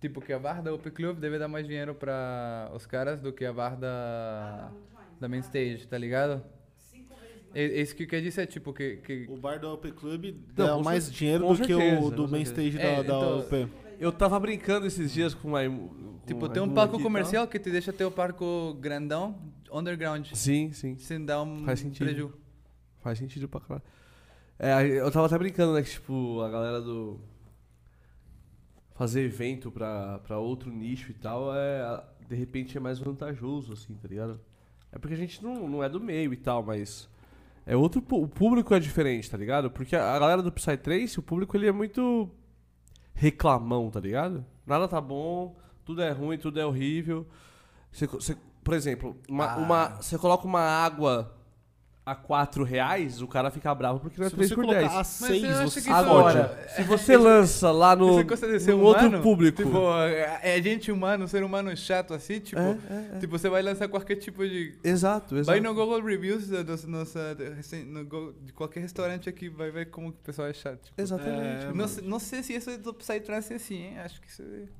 tipo 0.00 0.20
que 0.20 0.32
a 0.32 0.38
bar 0.38 0.62
da 0.62 0.72
UP 0.72 0.90
Club 0.92 1.18
deve 1.18 1.38
dar 1.38 1.48
mais 1.48 1.66
dinheiro 1.66 1.94
para 1.94 2.70
os 2.74 2.86
caras 2.86 3.20
do 3.20 3.32
que 3.32 3.44
a 3.44 3.52
bar 3.52 3.76
da 3.76 4.72
da 5.20 5.28
main 5.28 5.40
stage, 5.40 5.86
tá 5.86 5.98
ligado? 5.98 6.42
É, 7.54 7.64
é 7.64 7.80
isso 7.82 7.94
que 7.96 8.06
quer 8.06 8.20
dizer, 8.22 8.46
tipo, 8.46 8.72
que, 8.72 8.96
que 8.98 9.26
O 9.28 9.36
bar 9.36 9.58
do 9.58 9.72
UP 9.74 9.90
Club 9.92 10.24
Não, 10.56 10.66
dá 10.66 10.74
com 10.74 10.82
mais 10.84 11.10
dinheiro 11.12 11.46
do 11.46 11.56
que 11.56 11.66
certeza, 11.66 12.00
o 12.06 12.10
do 12.10 12.28
main 12.28 12.42
stage 12.42 12.76
da, 12.78 12.82
É, 12.82 12.96
da 12.96 13.02
então- 13.02 13.40
UP. 13.40 13.68
Eu 13.98 14.10
tava 14.12 14.40
brincando 14.40 14.86
esses 14.86 15.12
dias 15.12 15.34
com 15.34 15.48
uma. 15.48 15.62
com 15.68 16.20
Tipo, 16.26 16.46
uma 16.46 16.48
tem 16.48 16.62
um 16.62 16.72
e 16.72 17.02
comercial 17.02 17.46
que 17.46 17.58
te 17.58 17.70
deixa 17.70 17.92
ter 17.92 18.04
o 18.04 18.10
palco 18.10 18.72
grandão, 18.80 19.36
underground. 19.70 20.26
Sim, 20.32 20.72
sim. 20.72 20.96
sem 20.96 21.22
dar 21.22 21.42
um 21.42 21.64
Faz 21.64 21.80
sentido. 21.80 22.06
preju. 22.06 22.32
Faz 23.00 23.18
sentido 23.18 23.46
pra 23.48 23.60
caralho. 23.60 23.82
É, 24.58 25.00
eu 25.00 25.10
tava 25.10 25.26
até 25.26 25.36
brincando, 25.36 25.74
né? 25.74 25.82
Que, 25.82 25.90
tipo, 25.90 26.40
a 26.40 26.48
galera 26.48 26.80
do. 26.80 27.18
Fazer 28.94 29.22
evento 29.22 29.70
pra, 29.70 30.18
pra 30.20 30.38
outro 30.38 30.70
nicho 30.70 31.10
e 31.10 31.14
tal 31.14 31.54
é. 31.54 32.02
De 32.28 32.36
repente 32.36 32.76
é 32.76 32.80
mais 32.80 32.98
vantajoso, 32.98 33.72
assim, 33.72 33.94
tá 33.94 34.06
ligado? 34.06 34.40
É 34.92 34.98
porque 34.98 35.14
a 35.14 35.18
gente 35.18 35.42
não, 35.42 35.68
não 35.68 35.82
é 35.82 35.88
do 35.88 35.98
meio 36.00 36.32
e 36.32 36.36
tal, 36.36 36.62
mas. 36.62 37.09
É 37.72 37.76
outro. 37.76 38.02
O 38.10 38.26
público 38.26 38.74
é 38.74 38.80
diferente, 38.80 39.30
tá 39.30 39.36
ligado? 39.36 39.70
Porque 39.70 39.94
a 39.94 40.18
galera 40.18 40.42
do 40.42 40.50
Psytrance, 40.50 41.18
o 41.18 41.22
público 41.22 41.56
ele 41.56 41.68
é 41.68 41.72
muito. 41.72 42.28
reclamão, 43.14 43.90
tá 43.90 44.00
ligado? 44.00 44.44
Nada 44.66 44.88
tá 44.88 45.00
bom, 45.00 45.56
tudo 45.84 46.02
é 46.02 46.10
ruim, 46.10 46.38
tudo 46.38 46.58
é 46.58 46.64
horrível. 46.66 47.26
Você, 47.92 48.06
você- 48.06 48.36
por 48.64 48.74
exemplo, 48.74 49.16
uma, 49.28 49.56
uma, 49.56 49.88
você 50.02 50.18
coloca 50.18 50.46
uma 50.46 50.60
água 50.60 51.34
a 52.10 52.14
4 52.14 52.64
reais, 52.64 53.22
o 53.22 53.26
cara 53.28 53.50
fica 53.50 53.74
bravo 53.74 54.00
porque 54.00 54.18
não 54.20 54.26
é 54.26 54.30
Se 54.30 54.36
3 54.36 54.48
você 54.48 54.54
por 54.54 54.64
colocar 54.64 54.80
10. 54.80 54.92
a 54.92 54.98
eu 54.98 55.04
6, 55.04 55.44
acho 55.44 55.80
você 55.80 55.90
Agora, 55.90 56.48
fode. 56.48 56.72
se 56.74 56.82
você 56.82 57.16
lança 57.16 57.70
lá 57.70 57.94
no, 57.94 58.18
ser 58.60 58.72
num 58.74 58.82
outro 58.82 59.06
humano? 59.08 59.22
público. 59.22 59.62
Tipo, 59.62 59.92
é, 60.02 60.40
é 60.58 60.62
gente 60.62 60.90
humano, 60.90 61.28
ser 61.28 61.42
humano 61.44 61.76
chato 61.76 62.14
assim, 62.14 62.40
tipo, 62.40 62.60
É, 62.60 62.78
é, 62.90 63.16
é. 63.16 63.18
tipo, 63.20 63.38
você 63.38 63.48
vai 63.48 63.62
lançar 63.62 63.88
qualquer 63.88 64.16
tipo 64.16 64.46
de 64.46 64.74
Exato, 64.82 65.34
exato. 65.36 65.46
Vai 65.46 65.60
no 65.60 65.74
Google 65.74 66.02
Reviews 66.02 66.48
dos, 66.48 66.84
nos, 66.84 67.14
de, 67.14 67.48
recen- 67.54 67.84
no 67.84 68.04
Go- 68.04 68.34
de 68.42 68.52
qualquer 68.52 68.80
restaurante 68.80 69.28
aqui, 69.28 69.48
vai 69.48 69.70
ver 69.70 69.86
como 69.90 70.08
o 70.08 70.12
pessoal 70.12 70.48
é 70.48 70.52
chato. 70.52 70.84
Tipo, 70.86 71.00
Exatamente. 71.00 71.66
não, 71.74 71.86
não 72.10 72.18
sei 72.18 72.42
se 72.42 72.54
isso 72.54 72.70
é 72.70 72.76
do 72.76 72.92
Psytrance 72.92 73.52
é 73.52 73.56
assim, 73.56 73.76
hein? 73.82 73.98
Acho 74.00 74.20
que 74.20 74.28
isso 74.28 74.42
é... 74.42 74.79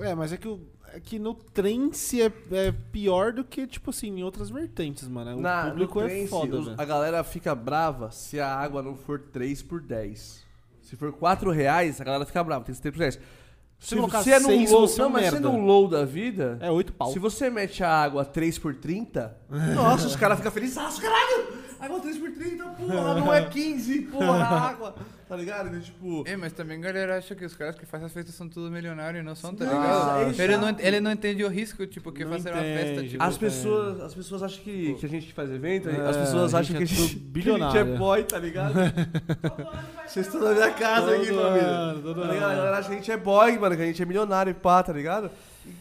É, 0.00 0.14
mas 0.14 0.32
é 0.32 0.36
que, 0.36 0.48
o, 0.48 0.60
é 0.92 1.00
que 1.00 1.18
no 1.18 1.34
trance 1.34 2.20
é, 2.22 2.32
é 2.52 2.72
pior 2.92 3.32
do 3.32 3.44
que, 3.44 3.66
tipo 3.66 3.90
assim, 3.90 4.08
em 4.18 4.22
outras 4.22 4.50
vertentes, 4.50 5.06
mano. 5.08 5.36
O 5.36 5.40
Na, 5.40 5.70
público 5.70 6.00
é 6.00 6.06
trance, 6.06 6.28
foda, 6.28 6.56
os- 6.58 6.66
velho. 6.66 6.80
a 6.80 6.84
galera 6.84 7.24
fica 7.24 7.54
brava 7.54 8.10
se 8.10 8.38
a 8.40 8.54
água 8.54 8.82
não 8.82 8.94
for 8.96 9.18
3 9.18 9.62
por 9.62 9.80
10. 9.80 10.46
Se 10.82 10.96
for 10.96 11.12
4 11.12 11.50
reais, 11.50 12.00
a 12.00 12.04
galera 12.04 12.24
fica 12.24 12.42
brava, 12.42 12.64
tem 12.64 12.74
que 12.74 12.80
ser 12.80 12.90
3 12.92 12.94
por 12.94 13.00
10. 13.00 13.38
Se 13.80 13.94
você 13.94 14.32
é 14.32 14.40
num 14.40 14.46
seis, 14.48 14.70
low, 14.72 14.88
você 14.88 15.00
é 15.00 15.04
um 15.04 15.06
não, 15.06 15.12
mas 15.12 15.22
se 15.22 15.28
é 15.28 15.32
merda. 15.32 15.48
num 15.48 15.64
low 15.64 15.86
da 15.86 16.04
vida, 16.04 16.58
É 16.60 16.68
8 16.68 16.92
pau. 16.94 17.12
se 17.12 17.18
você 17.20 17.48
mete 17.48 17.84
a 17.84 17.88
água 18.02 18.24
3 18.24 18.58
por 18.58 18.74
30, 18.74 19.36
nossa, 19.76 20.06
os 20.08 20.16
caras 20.16 20.36
ficam 20.38 20.50
felizes. 20.50 20.76
Ah, 20.78 20.90
caralho! 21.00 21.46
Água 21.78 22.00
3 22.00 22.18
por 22.18 22.32
30, 22.32 22.64
porra, 22.64 23.14
não 23.20 23.32
é 23.32 23.44
15, 23.48 24.00
porra, 24.02 24.32
a 24.44 24.60
água. 24.68 24.94
Tá 25.28 25.36
ligado? 25.36 25.68
Então, 25.68 25.80
tipo... 25.80 26.24
É, 26.26 26.36
mas 26.36 26.52
também 26.52 26.78
a 26.78 26.80
galera 26.80 27.18
acha 27.18 27.34
que 27.34 27.44
os 27.44 27.54
caras 27.54 27.76
que 27.76 27.84
fazem 27.84 28.06
as 28.06 28.12
festas 28.12 28.34
são 28.34 28.48
tudo 28.48 28.70
milionários 28.70 29.20
e 29.20 29.24
não 29.24 29.34
são, 29.34 29.54
tá 29.54 29.64
Não, 29.66 29.72
ligado? 29.74 30.40
é 30.40 30.44
ele, 30.44 30.56
não, 30.56 30.76
ele 30.78 31.00
não 31.00 31.12
entende 31.12 31.44
o 31.44 31.48
risco, 31.48 31.86
tipo, 31.86 32.10
que 32.10 32.24
Não 32.24 32.32
fazer 32.32 32.50
uma 32.52 32.62
festa, 32.62 32.92
entende, 32.92 33.08
tipo... 33.10 33.22
As 33.22 33.36
é. 33.36 33.38
pessoas, 33.38 34.00
as 34.00 34.14
pessoas 34.14 34.42
acham 34.42 34.62
que, 34.64 34.94
que 34.94 35.04
a 35.06 35.08
gente 35.08 35.32
faz 35.34 35.50
evento, 35.50 35.90
É, 35.90 36.08
as 36.08 36.16
pessoas 36.16 36.54
acham 36.54 36.76
que 36.76 36.82
a 36.82 36.86
gente 36.86 36.98
é 37.00 37.06
tudo 37.06 37.08
que 37.08 37.14
a 37.14 37.18
gente 37.18 37.28
é 37.28 37.30
bilionário. 37.30 37.98
boy, 37.98 38.24
tá 38.24 38.38
ligado? 38.38 38.74
Vocês 40.06 40.26
estão 40.26 40.40
na 40.40 40.52
minha 40.52 40.70
casa 40.70 41.14
aqui, 41.14 41.26
família. 41.26 41.94
Tá 42.02 42.32
ligado? 42.32 42.50
A 42.50 42.54
galera 42.54 42.78
acha 42.78 42.88
que 42.88 42.94
a 42.94 42.98
gente 42.98 43.12
é 43.12 43.16
boy, 43.16 43.58
mano, 43.58 43.76
que 43.76 43.82
a 43.82 43.86
gente 43.86 44.02
é 44.02 44.06
milionário 44.06 44.50
e 44.50 44.54
pá, 44.54 44.82
tá 44.82 44.92
ligado? 44.92 45.30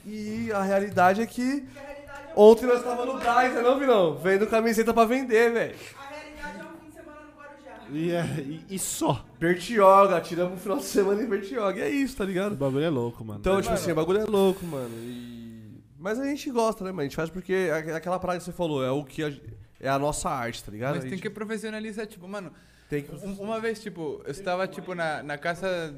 E, 0.06 0.48
e 0.48 0.51
a 0.51 0.61
realidade 0.61 1.22
é 1.22 1.26
que 1.26 1.66
é 1.76 1.98
ontem 2.35 2.66
nós 2.66 2.84
tava 2.84 3.06
no 3.06 3.17
né 3.17 3.61
não, 3.64 3.80
Vinão? 3.80 4.16
Vendo 4.16 4.45
camiseta 4.48 4.93
pra 4.93 5.06
vender, 5.06 5.51
velho. 5.51 5.76
A 5.98 6.14
realidade 6.14 6.59
é 6.59 6.64
um 6.64 6.77
fim 6.80 6.90
de 6.90 6.95
semana 6.95 7.19
no 7.22 7.42
Guarujá. 7.42 7.76
E, 7.91 8.11
é- 8.11 8.25
e- 8.41 8.66
e 8.75 8.80
só. 8.80 9.25
Bertioga, 9.40 10.19
tiramos 10.22 10.56
o 10.59 10.61
final 10.61 10.77
de 10.77 10.83
semana 10.85 11.22
em 11.22 11.25
Bertioga. 11.27 11.80
E 11.80 11.83
é 11.83 11.90
isso, 11.90 12.16
tá 12.17 12.24
O 12.24 12.27
ligado? 12.27 12.56
bagulho 12.56 12.83
é 12.83 12.90
louco, 12.90 13.24
mano. 13.24 13.40
Então, 13.40 13.61
tipo 13.61 13.74
assim, 13.74 13.91
o 13.91 13.95
bagulho 13.95 14.19
é 14.19 14.25
louco, 14.25 14.66
mano. 14.66 14.93
E... 15.03 15.82
Mas 15.98 16.19
a 16.19 16.25
gente 16.25 16.49
gosta, 16.51 16.83
né, 16.83 16.91
mano? 16.91 17.01
A 17.01 17.03
gente 17.06 17.16
faz 17.16 17.30
porque 17.30 17.53
é 17.53 17.95
aquela 17.95 18.19
praga 18.19 18.40
que 18.40 18.45
você 18.45 18.51
falou, 18.51 18.83
é 18.83 18.91
o 18.91 19.03
que 19.03 19.24
a- 19.24 19.33
é 19.80 19.90
a 19.90 19.98
nossa 19.99 20.30
arte, 20.30 20.64
tá 20.64 20.72
ligado? 20.72 20.91
Mas 20.95 20.99
A 20.99 21.01
tem 21.01 21.11
gente 21.11 21.22
que 21.22 21.30
profissionalizar, 21.30 22.06
tipo, 22.07 22.27
mano, 22.27 22.51
tem 22.90 23.03
que... 23.03 23.14
Um- 23.16 23.33
Uma 23.41 23.59
vez, 23.59 23.82
tipo, 23.82 24.22
eu 24.25 24.32
estava, 24.32 24.67
tipo, 24.67 24.93
na, 24.93 25.24
na 25.24 25.38
casa... 25.38 25.93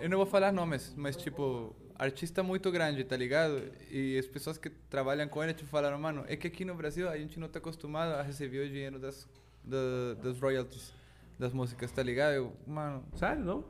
Eu 0.00 0.08
não 0.08 0.16
vou 0.16 0.26
falar 0.26 0.50
nomes, 0.52 0.92
mas, 0.96 1.16
tipo, 1.16 1.76
artista 1.98 2.42
muito 2.42 2.70
grande, 2.70 3.04
tá 3.04 3.14
ligado? 3.16 3.62
E 3.90 4.18
as 4.18 4.26
pessoas 4.26 4.56
que 4.56 4.70
trabalham 4.70 5.28
com 5.28 5.42
ele, 5.44 5.52
tipo, 5.52 5.68
falaram, 5.68 5.98
mano, 5.98 6.24
é 6.26 6.34
que 6.34 6.46
aqui 6.46 6.64
no 6.64 6.74
Brasil 6.74 7.08
a 7.08 7.16
gente 7.18 7.38
não 7.38 7.46
tá 7.48 7.58
acostumado 7.58 8.14
a 8.14 8.22
receber 8.22 8.60
o 8.66 8.68
dinheiro 8.68 8.98
das, 8.98 9.28
da- 9.64 10.14
das 10.22 10.38
royalties 10.40 10.92
das 11.38 11.52
músicas, 11.52 11.90
tá 11.90 12.02
ligado? 12.02 12.32
Eu, 12.34 12.56
mano, 12.66 13.04
Sério, 13.16 13.44
não? 13.44 13.64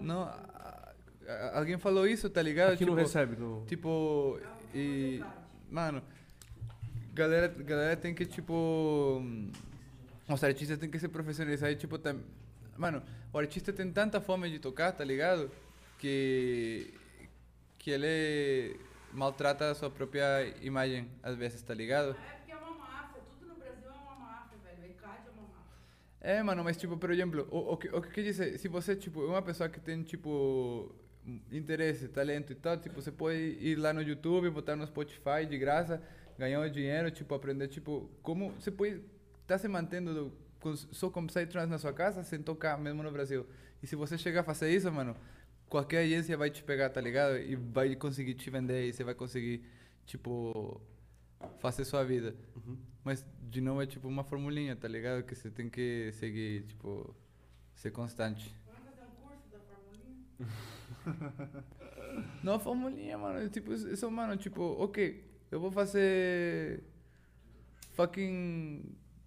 não... 0.00 0.22
a- 0.22 0.92
a- 1.28 1.58
alguém 1.58 1.78
falou 1.78 2.06
isso, 2.06 2.28
tá 2.30 2.42
ligado? 2.42 2.72
Aqui 2.74 2.84
não 2.86 2.94
recebe. 2.94 3.36
No... 3.36 3.64
Tipo, 3.66 4.40
e. 4.74 5.22
Mano, 5.70 6.02
galera, 7.12 7.48
galera 7.48 7.96
tem 7.96 8.14
que, 8.14 8.24
tipo. 8.26 9.22
Os 10.28 10.42
artistas 10.42 10.78
têm 10.78 10.90
que 10.90 10.98
se 10.98 11.08
profissionalizar 11.08 11.70
e, 11.70 11.76
tipo, 11.76 11.98
tam... 11.98 12.20
Mano, 12.76 13.00
o 13.32 13.38
artista 13.38 13.72
tem 13.72 13.90
tanta 13.92 14.20
fome 14.20 14.50
de 14.50 14.58
tocar, 14.58 14.92
tá 14.92 15.04
ligado? 15.04 15.50
Que. 15.98 16.92
Que 17.78 17.90
ele 17.92 18.80
maltrata 19.12 19.70
a 19.70 19.74
sua 19.74 19.88
própria 19.88 20.52
imagem, 20.60 21.08
às 21.22 21.36
vezes, 21.36 21.62
tá 21.62 21.72
ligado? 21.72 22.10
É 22.10 22.34
porque 22.36 22.52
é 22.52 22.56
uma 22.56 22.72
máfia, 22.76 23.20
tudo 23.30 23.46
no 23.48 23.54
Brasil 23.54 23.88
é 23.88 23.92
uma 23.92 24.14
máfia, 24.16 24.58
velho. 24.64 24.82
O 24.82 24.90
ECAD 24.90 25.20
é 25.26 25.30
uma 25.30 25.42
máfia. 25.42 25.76
É, 26.26 26.42
mano, 26.42 26.64
mas 26.64 26.76
tipo, 26.76 26.96
por 26.96 27.10
exemplo, 27.10 27.46
o, 27.52 27.74
o, 27.74 27.76
que, 27.76 27.88
o 27.88 28.02
que 28.02 28.32
se 28.32 28.66
você, 28.68 28.96
tipo, 28.96 29.22
é 29.22 29.26
uma 29.28 29.42
pessoa 29.42 29.68
que 29.68 29.78
tem, 29.78 30.02
tipo, 30.02 30.92
interesse, 31.52 32.08
talento 32.08 32.52
e 32.52 32.56
tal, 32.56 32.76
tipo, 32.76 33.00
você 33.00 33.12
pode 33.12 33.36
ir 33.38 33.76
lá 33.78 33.92
no 33.92 34.02
YouTube, 34.02 34.50
botar 34.50 34.74
no 34.74 34.84
Spotify 34.86 35.46
de 35.48 35.56
graça, 35.56 36.02
ganhar 36.36 36.60
um 36.60 36.68
dinheiro, 36.68 37.12
tipo, 37.12 37.32
aprender, 37.32 37.68
tipo, 37.68 38.10
como 38.24 38.50
você 38.58 38.72
pode 38.72 39.00
estar 39.42 39.56
se 39.58 39.68
mantendo 39.68 40.12
do- 40.14 40.32
com, 40.58 40.74
só 40.76 41.08
com 41.10 41.24
Psytrance 41.26 41.70
na 41.70 41.78
sua 41.78 41.92
casa 41.92 42.24
sem 42.24 42.42
tocar 42.42 42.76
mesmo 42.76 43.04
no 43.04 43.12
Brasil. 43.12 43.46
E 43.80 43.86
se 43.86 43.94
você 43.94 44.18
chegar 44.18 44.40
a 44.40 44.44
fazer 44.44 44.68
isso, 44.74 44.90
mano, 44.90 45.14
qualquer 45.68 45.98
agência 46.04 46.36
vai 46.36 46.50
te 46.50 46.60
pegar, 46.62 46.90
tá 46.90 47.00
ligado? 47.00 47.38
E 47.38 47.54
vai 47.54 47.94
conseguir 47.94 48.34
te 48.34 48.50
vender 48.50 48.88
e 48.88 48.92
você 48.92 49.04
vai 49.04 49.14
conseguir, 49.14 49.62
tipo, 50.04 50.80
fazer 51.58 51.84
sua 51.84 52.02
vida. 52.04 52.34
Mas, 53.04 53.24
de 53.42 53.60
novo, 53.60 53.82
é 53.82 53.86
tipo 53.86 54.08
uma 54.08 54.24
formulinha, 54.24 54.74
tá 54.74 54.88
ligado? 54.88 55.22
Que 55.22 55.34
você 55.34 55.50
tem 55.50 55.68
que 55.68 56.10
seguir, 56.12 56.62
tipo, 56.64 57.14
ser 57.74 57.90
constante. 57.90 58.54
Vamos 58.66 58.80
fazer 58.84 59.04
um 59.04 59.10
curso 59.28 59.50
da 59.50 59.58
formulinha? 59.60 60.16
Não 62.42 62.54
a 62.54 62.58
formulinha, 62.58 63.18
mano. 63.18 63.40
é 63.40 63.48
Tipo, 63.48 63.72
isso, 63.72 64.10
mano, 64.10 64.36
tipo, 64.36 64.62
ok, 64.62 65.24
eu 65.50 65.60
vou 65.60 65.70
fazer 65.70 66.82
fucking 67.92 68.82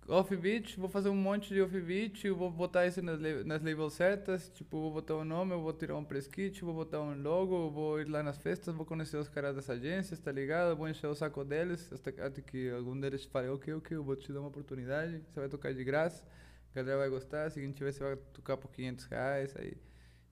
offbeat, 0.09 0.79
vou 0.79 0.89
fazer 0.89 1.09
um 1.09 1.15
monte 1.15 1.53
de 1.53 1.61
offbeat, 1.61 2.29
vou 2.31 2.49
botar 2.49 2.87
isso 2.87 3.01
nas, 3.01 3.19
nas 3.45 3.61
labels 3.61 3.93
certas, 3.93 4.49
tipo, 4.49 4.79
vou 4.79 4.91
botar 4.91 5.15
um 5.15 5.23
nome, 5.23 5.53
vou 5.55 5.71
tirar 5.71 5.95
um 5.95 6.03
press 6.03 6.27
kit, 6.27 6.63
vou 6.63 6.73
botar 6.73 6.99
um 6.99 7.21
logo, 7.21 7.69
vou 7.69 8.01
ir 8.01 8.09
lá 8.09 8.23
nas 8.23 8.37
festas, 8.37 8.73
vou 8.75 8.85
conhecer 8.85 9.17
os 9.17 9.29
caras 9.29 9.55
das 9.55 9.69
agências, 9.69 10.19
tá 10.19 10.31
ligado? 10.31 10.75
Vou 10.75 10.89
encher 10.89 11.07
o 11.07 11.15
saco 11.15 11.43
deles, 11.45 11.91
até, 11.93 12.09
até 12.21 12.41
que 12.41 12.69
algum 12.71 12.99
deles 12.99 13.23
fale, 13.25 13.49
ok, 13.49 13.73
ok, 13.75 13.95
eu 13.97 14.03
vou 14.03 14.15
te 14.15 14.33
dar 14.33 14.39
uma 14.39 14.49
oportunidade, 14.49 15.21
você 15.29 15.39
vai 15.39 15.49
tocar 15.49 15.73
de 15.73 15.83
graça, 15.83 16.25
a 16.71 16.75
galera 16.75 16.97
vai 16.97 17.09
gostar, 17.09 17.49
seguinte 17.51 17.83
vez 17.83 17.95
você 17.95 18.03
vai 18.03 18.15
tocar 18.33 18.57
por 18.57 18.71
500 18.71 19.05
reais, 19.05 19.55
aí, 19.57 19.77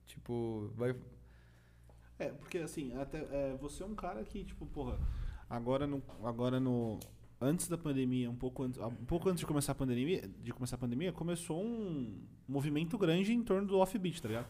tipo, 0.06 0.70
vai... 0.74 0.94
É, 2.18 2.30
porque 2.30 2.58
assim, 2.58 2.96
até 2.96 3.18
é, 3.18 3.56
você 3.60 3.82
é 3.82 3.86
um 3.86 3.94
cara 3.94 4.24
que, 4.24 4.42
tipo, 4.44 4.66
porra, 4.66 4.98
agora 5.48 5.86
no. 5.86 6.02
Agora 6.22 6.60
no. 6.60 6.98
Antes 7.40 7.68
da 7.68 7.78
pandemia, 7.78 8.28
um 8.28 8.34
pouco 8.34 8.64
antes, 8.64 8.80
um 8.80 9.04
pouco 9.04 9.28
antes 9.28 9.40
de 9.40 9.46
começar 9.46 9.72
a 9.72 9.74
pandemia, 9.74 10.28
de 10.42 10.52
começar 10.52 10.74
a 10.74 10.78
pandemia, 10.78 11.12
começou 11.12 11.62
um 11.62 12.20
movimento 12.48 12.98
grande 12.98 13.32
em 13.32 13.42
torno 13.42 13.66
do 13.66 13.78
offbeat, 13.78 14.20
tá 14.20 14.28
ligado? 14.28 14.48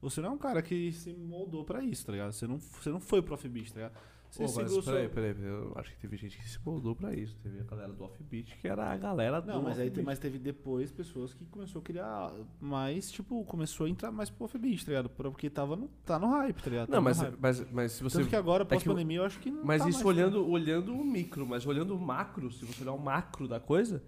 Você 0.00 0.20
não 0.20 0.30
é 0.30 0.32
um 0.32 0.38
cara 0.38 0.62
que 0.62 0.92
se 0.92 1.12
moldou 1.12 1.62
pra 1.64 1.84
isso, 1.84 2.06
tá 2.06 2.12
ligado? 2.12 2.32
Você 2.32 2.46
não, 2.46 2.58
você 2.58 2.90
não 2.90 3.00
foi 3.00 3.20
pro 3.20 3.34
offbeat, 3.34 3.72
tá 3.72 3.80
ligado? 3.80 3.92
Você 4.32 4.46
Pô, 4.46 4.62
mas 4.62 4.84
peraí, 4.86 5.08
peraí, 5.10 5.34
peraí, 5.34 5.52
eu 5.52 5.74
acho 5.76 5.90
que 5.90 5.98
teve 5.98 6.16
gente 6.16 6.38
que 6.38 6.48
se 6.48 6.58
moldou 6.64 6.96
pra 6.96 7.14
isso. 7.14 7.36
Teve 7.42 7.60
a 7.60 7.64
galera 7.64 7.92
do 7.92 8.02
Offbeat, 8.02 8.56
que 8.56 8.66
era 8.66 8.90
a 8.90 8.96
galera 8.96 9.42
do 9.42 9.48
Não, 9.48 9.60
mas 9.62 9.78
aí 9.78 9.92
mas 10.02 10.18
teve 10.18 10.38
depois 10.38 10.90
pessoas 10.90 11.34
que 11.34 11.44
começou 11.44 11.82
a 11.82 11.84
criar 11.84 12.32
mais, 12.58 13.12
tipo, 13.12 13.44
começou 13.44 13.84
a 13.84 13.90
entrar 13.90 14.10
mais 14.10 14.30
pro 14.30 14.46
offbeat, 14.46 14.86
tá 14.86 14.90
ligado? 14.90 15.10
Porque 15.10 15.50
tava 15.50 15.76
no, 15.76 15.88
tá 16.06 16.18
no 16.18 16.28
hype, 16.28 16.62
tá 16.62 16.70
ligado? 16.70 16.88
Tá 16.88 16.96
Não, 16.96 17.02
mas, 17.02 17.18
hype. 17.18 17.36
mas, 17.38 17.70
mas 17.70 17.92
se 17.92 18.02
você... 18.02 18.18
Tanto 18.20 18.30
que 18.30 18.36
agora, 18.36 18.62
é 18.62 18.64
pós-pandemia, 18.64 19.18
eu 19.18 19.24
acho 19.24 19.38
que 19.38 19.50
não 19.50 19.64
Mas 19.66 19.82
tá 19.82 19.90
isso 19.90 20.02
mais, 20.02 20.16
olhando, 20.16 20.50
olhando 20.50 20.94
o 20.94 21.04
micro, 21.04 21.46
mas 21.46 21.66
olhando 21.66 21.94
o 21.94 22.00
macro, 22.00 22.50
se 22.50 22.64
você 22.64 22.84
olhar 22.84 22.94
o 22.94 22.98
macro 22.98 23.46
da 23.46 23.60
coisa, 23.60 24.02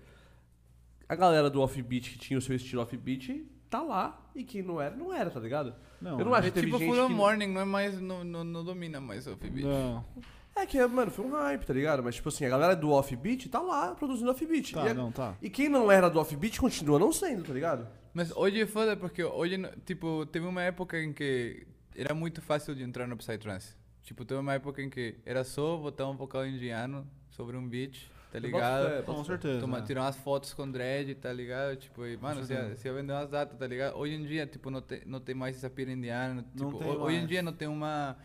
a 1.07 1.15
galera 1.15 1.51
do 1.51 1.61
offbeat 1.61 2.12
que 2.12 2.19
tinha 2.19 2.39
o 2.39 2.41
seu 2.41 2.57
estilo 2.57 2.81
offbeat 2.81 3.47
tá 3.75 3.83
lá 3.83 4.20
e 4.35 4.44
quem 4.44 4.62
não 4.62 4.81
era, 4.81 4.94
não 4.94 5.12
era, 5.12 5.31
tá 5.31 5.41
ligado? 5.41 5.75
Não, 6.01 6.19
eu 6.19 6.25
não 6.25 6.35
acho 6.35 6.49
É 6.49 6.51
que 6.51 6.55
teve 6.55 6.67
tipo 6.67 6.78
gente 6.78 6.94
Full 6.94 7.09
que... 7.09 7.12
Morning, 7.15 7.49
não 7.49 7.61
é 7.61 7.65
mais, 7.65 8.01
não, 8.01 8.23
não, 8.23 8.44
não 8.44 8.65
domina 8.65 9.01
mais 9.01 9.27
o 9.27 9.33
offbeat. 9.33 9.65
Não. 9.65 10.05
É 10.57 10.65
que, 10.65 10.86
mano, 10.86 11.11
foi 11.11 11.25
um 11.25 11.33
hype, 11.33 11.65
tá 11.67 11.75
ligado? 11.75 12.01
Mas, 12.03 12.15
tipo 12.15 12.28
assim, 12.28 12.44
a 12.44 12.49
galera 12.49 12.77
do 12.77 12.91
offbeat 12.93 13.49
tá 13.49 13.61
lá 13.61 13.93
produzindo 13.97 14.31
offbeat. 14.31 14.73
Tá, 14.75 14.86
e, 14.86 14.89
a- 14.91 14.94
não, 14.94 15.11
tá. 15.11 15.35
e 15.43 15.51
quem 15.51 15.69
não 15.69 15.91
era 15.91 16.09
do 16.09 16.20
offbeat 16.20 16.61
continua 16.61 16.99
não 16.99 17.12
sendo, 17.12 17.43
tá 17.43 17.53
ligado? 17.53 17.89
Mas 18.12 18.31
hoje 18.36 18.61
é 18.61 18.67
foda 18.67 18.97
porque 18.97 19.25
hoje, 19.25 19.61
tipo, 19.85 20.25
teve 20.27 20.47
uma 20.47 20.62
época 20.62 21.03
em 21.03 21.12
que 21.12 21.67
era 21.97 22.15
muito 22.15 22.41
fácil 22.41 22.75
de 22.77 22.85
entrar 22.85 23.09
no 23.09 23.17
Psytrance. 23.17 23.75
Tipo, 24.05 24.25
teve 24.25 24.39
uma 24.41 24.55
época 24.55 24.81
em 24.81 24.89
que 24.89 25.17
era 25.27 25.43
só 25.43 25.77
botar 25.77 26.07
um 26.09 26.17
vocal 26.17 26.47
indiano 26.47 27.05
sobre 27.31 27.57
um 27.57 27.67
beat, 27.69 28.09
tá 28.34 28.38
ligado? 28.40 28.88
fé, 28.88 29.02
Com 29.02 29.24
certeza. 29.24 29.60
Tomar, 29.60 29.80
né? 29.80 29.86
tirar 29.86 30.02
umas 30.02 30.16
fotos 30.16 30.52
com 30.52 30.68
dread, 30.70 31.14
tá 31.14 31.32
ligado? 31.32 31.76
Tipo, 31.76 32.04
e, 32.04 32.16
mano, 32.16 32.44
você 32.44 32.52
ia, 32.54 32.76
você 32.76 32.88
ia 32.88 32.94
vender 32.94 33.12
umas 33.12 33.30
datas, 33.30 33.56
tá 33.58 33.66
ligado? 33.66 33.96
Hoje 33.96 34.14
em 34.14 34.24
dia, 34.24 34.46
tipo, 34.46 34.70
não 34.70 34.80
tem, 34.82 35.02
não 35.06 35.20
tem 35.20 35.34
mais 35.34 35.56
essa 35.56 35.70
pira 35.70 35.92
indiana. 35.92 36.44
Não 36.54 36.70
Tipo, 36.70 36.78
tem 36.78 36.88
hoje 36.88 37.16
em 37.16 37.26
dia 37.26 37.42
não 37.42 37.52
tem 37.52 37.68
uma... 37.68 38.16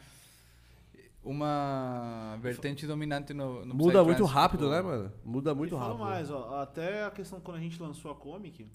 Uma 1.21 2.38
vertente 2.41 2.88
dominante 2.88 3.33
no, 3.33 3.65
no 3.65 3.75
Muda 3.75 4.01
muito 4.03 4.23
Psytrance, 4.23 4.33
rápido, 4.33 4.59
tipo, 4.61 4.71
né, 4.71 4.81
mano? 4.81 5.11
Muda 5.23 5.53
muito 5.53 5.75
e 5.75 5.77
rápido. 5.77 5.99
mais, 5.99 6.31
ó, 6.31 6.61
até 6.61 7.03
a 7.03 7.11
questão 7.11 7.41
quando 7.41 7.57
a 7.57 7.59
gente 7.59 7.79
lançou 7.79 8.09
a 8.09 8.15
Comic, 8.15 8.65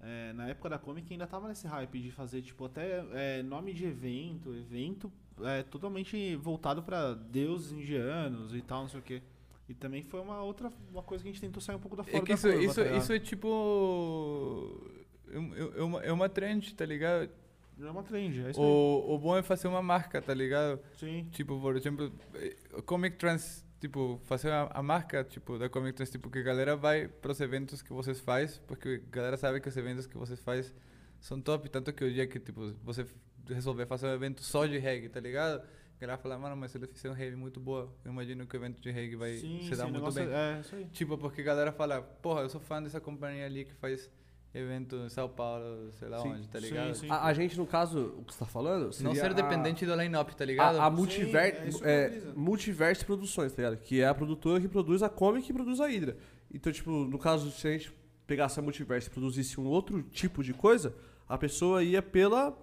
é, 0.00 0.32
na 0.32 0.48
época 0.48 0.68
da 0.68 0.78
Comic 0.78 1.10
ainda 1.12 1.28
tava 1.28 1.46
nesse 1.48 1.66
hype 1.66 2.00
de 2.00 2.10
fazer, 2.10 2.42
tipo, 2.42 2.64
até 2.64 3.04
é, 3.12 3.42
nome 3.42 3.72
de 3.72 3.86
evento, 3.86 4.52
evento 4.52 5.10
é, 5.42 5.62
totalmente 5.62 6.34
voltado 6.36 6.82
pra 6.82 7.14
deuses 7.14 7.70
indianos 7.70 8.52
e 8.52 8.60
tal, 8.60 8.82
não 8.82 8.88
sei 8.88 9.00
o 9.00 9.02
quê. 9.02 9.22
E 9.68 9.74
também 9.74 10.02
foi 10.02 10.20
uma 10.20 10.42
outra 10.42 10.70
uma 10.90 11.02
coisa 11.02 11.24
que 11.24 11.30
a 11.30 11.32
gente 11.32 11.40
tentou 11.40 11.60
sair 11.60 11.76
um 11.76 11.80
pouco 11.80 11.96
da 11.96 12.04
fora 12.04 12.16
É 12.16 12.20
que 12.20 12.28
da 12.28 12.34
isso, 12.34 12.48
curva, 12.48 12.64
isso, 12.64 12.84
tá 12.84 12.96
isso 12.96 13.12
é 13.12 13.18
tipo. 13.18 14.80
É, 15.28 15.80
é 15.80 15.82
uma, 15.82 16.02
é 16.02 16.12
uma 16.12 16.28
trend, 16.28 16.74
tá 16.74 16.86
ligado? 16.86 17.30
É 17.78 17.90
uma 17.90 18.02
trend, 18.02 18.46
é 18.46 18.50
isso 18.50 18.60
aí. 18.60 18.66
O, 18.66 19.14
o 19.14 19.18
bom 19.18 19.36
é 19.36 19.42
fazer 19.42 19.68
uma 19.68 19.82
marca, 19.82 20.22
tá 20.22 20.32
ligado? 20.32 20.80
Sim. 20.96 21.28
Tipo, 21.32 21.60
por 21.60 21.76
exemplo, 21.76 22.12
eh, 22.34 22.56
Comic 22.86 23.16
Trans, 23.16 23.66
tipo, 23.80 24.18
fazer 24.24 24.50
a, 24.50 24.70
a 24.72 24.82
marca 24.82 25.22
tipo, 25.24 25.58
da 25.58 25.68
Comic 25.68 25.94
Trans, 25.94 26.10
tipo, 26.10 26.30
que 26.30 26.38
a 26.38 26.42
galera 26.42 26.76
vai 26.76 27.08
pros 27.08 27.40
eventos 27.40 27.82
que 27.82 27.92
vocês 27.92 28.20
faz, 28.20 28.58
porque 28.66 29.02
a 29.06 29.14
galera 29.14 29.36
sabe 29.36 29.60
que 29.60 29.68
os 29.68 29.76
eventos 29.76 30.06
que 30.06 30.16
vocês 30.16 30.40
faz 30.40 30.72
são 31.20 31.40
top, 31.40 31.68
tanto 31.68 31.92
que 31.92 32.04
o 32.04 32.12
dia 32.12 32.26
que, 32.26 32.38
tipo, 32.38 32.72
você 32.82 33.04
resolver 33.48 33.84
fazer 33.86 34.06
um 34.06 34.14
evento 34.14 34.42
só 34.42 34.64
de 34.64 34.78
reggae, 34.78 35.08
tá 35.08 35.20
ligado? 35.20 35.62
A 35.96 36.00
galera 36.00 36.18
fala, 36.18 36.38
mano, 36.38 36.56
mas 36.56 36.70
se 36.72 36.78
ele 36.78 36.86
fizer 36.86 37.10
um 37.10 37.14
reggae 37.14 37.36
muito 37.36 37.58
boa, 37.58 37.90
eu 38.04 38.12
imagino 38.12 38.46
que 38.46 38.54
o 38.54 38.58
evento 38.58 38.80
de 38.82 38.90
reggae 38.90 39.16
vai 39.16 39.32
sim, 39.34 39.60
se 39.62 39.68
sim, 39.70 39.76
dar 39.76 39.88
muito 39.88 40.12
bem. 40.12 40.28
É, 40.28 40.56
é 40.56 40.60
isso 40.60 40.76
aí. 40.76 40.84
Tipo, 40.92 41.16
porque 41.16 41.40
a 41.40 41.44
galera 41.44 41.72
fala, 41.72 42.02
porra, 42.02 42.42
eu 42.42 42.50
sou 42.50 42.60
fã 42.60 42.82
dessa 42.82 43.00
companhia 43.00 43.46
ali 43.46 43.64
que 43.64 43.72
faz 43.74 44.10
evento 44.52 44.96
em 44.96 45.08
São 45.08 45.28
Paulo, 45.28 45.90
sei 45.92 46.08
lá 46.08 46.18
Sim, 46.20 46.28
onde, 46.32 46.48
tá 46.48 46.58
sim, 46.60 46.66
ligado? 46.66 46.94
sim. 46.94 47.10
A, 47.10 47.24
a 47.26 47.32
gente, 47.34 47.56
no 47.58 47.66
caso, 47.66 48.14
o 48.18 48.24
que 48.24 48.32
você 48.32 48.38
tá 48.40 48.46
falando... 48.46 48.90
Não 49.00 49.14
ser 49.14 49.26
a- 49.30 49.32
dependente 49.34 49.84
do 49.84 49.94
line-up, 49.94 50.34
tá 50.34 50.44
ligado? 50.44 50.78
A, 50.78 50.86
a 50.86 50.90
Sim, 50.90 50.96
Multiver, 50.96 51.44
é 51.44 51.68
é, 51.82 52.08
valoriza. 52.08 52.32
Multiverse 52.34 53.04
Produções, 53.04 53.52
tá 53.52 53.62
ligado? 53.62 53.80
Que 53.82 54.00
é 54.00 54.06
a 54.08 54.14
produtora 54.14 54.60
que 54.60 54.68
produz 54.68 55.02
a 55.02 55.08
Comic 55.10 55.50
e 55.50 55.52
produz 55.52 55.80
a 55.80 55.86
Hydra. 55.86 56.16
Então, 56.52 56.72
tipo, 56.72 56.90
no 56.90 57.18
caso, 57.18 57.50
se 57.50 57.68
a 57.68 57.72
gente 57.72 57.92
pegasse 58.26 58.58
a 58.58 58.62
Multiverse 58.62 59.08
e 59.08 59.10
produzisse 59.10 59.60
um 59.60 59.66
outro 59.66 60.02
tipo 60.02 60.42
de 60.42 60.54
coisa, 60.54 60.94
a 61.28 61.36
pessoa 61.36 61.82
ia 61.84 62.00
pela, 62.00 62.56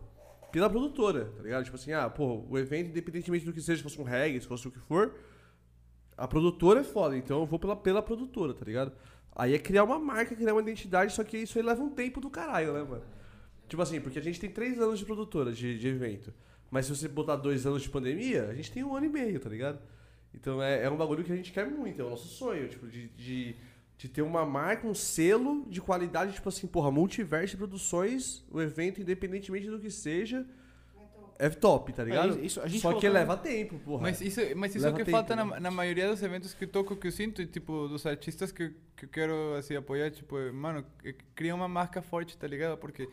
pela 0.54 0.70
produtora, 0.70 1.26
tá 1.36 1.42
ligado? 1.42 1.64
Tipo 1.64 1.76
assim, 1.76 1.94
ah, 1.94 2.08
pô, 2.08 2.46
o 2.48 2.60
evento, 2.60 2.92
independentemente 2.92 3.44
do 3.44 3.52
que 3.52 3.60
seja, 3.60 3.78
se 3.78 3.84
fosse 3.84 4.00
um 4.00 4.04
reggae, 4.04 4.40
se 4.40 4.48
fosse 4.48 4.68
o 4.68 4.72
que 4.72 4.80
for, 4.82 5.16
a 6.16 6.28
produtora 6.28 6.82
é 6.82 6.84
foda, 6.84 7.18
então 7.18 7.40
eu 7.40 7.46
vou 7.48 7.58
pela, 7.58 7.76
pela 7.76 8.04
produtora, 8.04 8.54
tá 8.54 8.64
ligado? 8.64 8.94
Aí 9.36 9.56
é 9.56 9.58
criar 9.58 9.84
uma 9.84 9.98
marca, 9.98 10.36
criar 10.36 10.54
uma 10.54 10.62
identidade, 10.62 11.12
só 11.12 11.24
que 11.24 11.40
isso 11.40 11.58
aí 11.58 11.66
leva 11.66 11.82
um 11.82 11.90
tempo 11.90 12.22
do 12.22 12.30
caralho, 12.30 12.72
né, 12.72 12.84
mano? 12.84 13.04
Tipo 13.68 13.82
assim, 13.82 14.00
porque 14.00 14.20
a 14.20 14.22
gente 14.22 14.40
tem 14.40 14.48
três 14.48 14.80
anos 14.80 15.00
de 15.00 15.06
produtora 15.06 15.52
de, 15.52 15.80
de 15.80 15.88
evento. 15.88 16.32
Mas 16.70 16.86
se 16.86 16.96
você 16.96 17.08
botar 17.08 17.36
dois 17.36 17.66
anos 17.66 17.82
de 17.82 17.90
pandemia, 17.90 18.46
a 18.46 18.54
gente 18.54 18.72
tem 18.72 18.84
um 18.84 18.96
ano 18.96 19.08
e 19.08 19.10
meio, 19.10 19.40
tá 19.40 19.50
ligado? 19.50 19.80
Então 20.36 20.62
é, 20.62 20.84
é 20.84 20.90
um 20.90 20.98
bagulho 20.98 21.24
que 21.24 21.32
a 21.32 21.36
gente 21.36 21.52
quer 21.52 21.68
muito, 21.68 22.00
é 22.00 22.06
o 22.06 22.12
nosso 22.12 22.28
sonho, 22.28 22.70
tipo, 22.70 22.88
de, 22.88 23.08
de, 23.10 23.56
de 24.04 24.10
ter 24.10 24.22
uma 24.22 24.46
marca, 24.46 24.86
um 24.86 24.94
selo 24.94 25.66
de 25.70 25.80
qualidade, 25.80 26.34
tipo 26.34 26.50
assim, 26.50 26.68
porra, 26.68 26.92
multiverso 26.92 27.56
produções, 27.56 28.44
o 28.52 28.60
evento, 28.62 29.00
independentemente 29.00 29.70
do 29.70 29.80
que 29.80 29.90
seja, 29.90 30.46
é 31.40 31.50
top, 31.50 31.94
tá 31.94 32.04
ligado? 32.04 32.38
isso- 32.44 32.60
a 32.60 32.68
gente 32.68 32.82
Só 32.82 33.00
que 33.00 33.08
leva 33.08 33.38
tempo, 33.38 33.80
porra. 33.80 34.02
Mas 34.02 34.20
isso, 34.20 34.42
mas 34.58 34.76
isso 34.76 34.86
é 34.86 34.90
o 34.90 34.92
Leva 34.92 34.98
que 34.98 35.06
tempo, 35.06 35.18
falta 35.18 35.38
na, 35.38 35.46
né? 35.46 35.60
na 35.62 35.72
maioria 35.72 36.10
dos 36.10 36.22
eventos 36.22 36.54
que 36.54 36.68
toco, 36.68 36.98
que 36.98 37.08
eu 37.08 37.14
sinto, 37.14 37.42
e, 37.42 37.46
tipo, 37.48 37.88
dos 37.88 38.06
artistas 38.06 38.52
que, 38.52 38.74
que 38.98 39.06
eu 39.06 39.10
quero, 39.10 39.54
assim, 39.56 39.74
apoiar, 39.74 40.12
tipo, 40.12 40.36
mano, 40.52 40.86
cria 41.34 41.56
uma 41.56 41.70
marca 41.70 42.02
forte, 42.02 42.38
tá 42.38 42.46
ligado? 42.46 42.78
Porque 42.78 43.08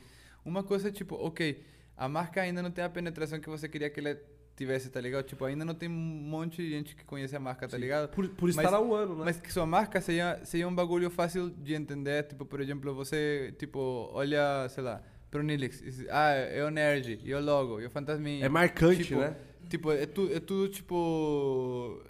uma 0.44 0.64
coisa 0.64 0.88
é, 0.88 0.90
tipo, 0.90 1.14
ok, 1.14 1.62
a 1.96 2.08
marca 2.08 2.42
ainda 2.42 2.60
não 2.62 2.72
tem 2.72 2.82
a 2.82 2.90
penetração 2.90 3.38
que 3.38 3.48
você 3.48 3.68
queria 3.68 3.88
que 3.88 4.00
ela 4.00 4.18
tivesse, 4.60 4.90
tá 4.90 5.00
ligado? 5.00 5.24
Tipo, 5.24 5.44
ainda 5.46 5.64
não 5.64 5.74
tem 5.74 5.88
um 5.88 5.92
monte 5.92 6.58
de 6.62 6.68
gente 6.70 6.94
que 6.94 7.02
conhece 7.04 7.34
a 7.34 7.40
marca, 7.40 7.66
tá 7.66 7.78
ligado? 7.78 8.08
Por, 8.10 8.28
por 8.28 8.46
Mas- 8.54 8.56
estar 8.64 8.74
há 8.76 8.80
um 8.80 8.92
ano, 8.94 9.16
né? 9.16 9.22
Mas 9.24 9.40
que 9.40 9.50
sua 9.52 9.64
marca 9.66 10.00
seja, 10.00 10.38
seja 10.44 10.68
um 10.68 10.74
bagulho 10.74 11.08
fácil 11.10 11.48
de 11.50 11.72
entender. 11.74 12.24
Tipo, 12.24 12.44
por 12.44 12.60
exemplo, 12.60 12.94
você, 12.94 13.54
tipo, 13.58 14.10
olha, 14.12 14.68
sei 14.68 14.82
lá, 14.84 15.02
pro 15.30 15.42
Nilix. 15.42 15.82
Ah, 16.10 16.30
é 16.32 16.62
o 16.64 16.70
Nerd, 16.70 17.20
e 17.24 17.32
o 17.34 17.40
logo, 17.40 17.80
e 17.80 17.86
o 17.86 17.90
Fantasminha. 17.90 18.44
É 18.44 18.48
marcante, 18.48 19.04
tipo, 19.04 19.20
né? 19.20 19.34
Tipo, 19.68 19.92
é, 19.92 20.04
tu, 20.06 20.28
é 20.32 20.40
tudo, 20.40 20.68
tipo... 20.68 22.02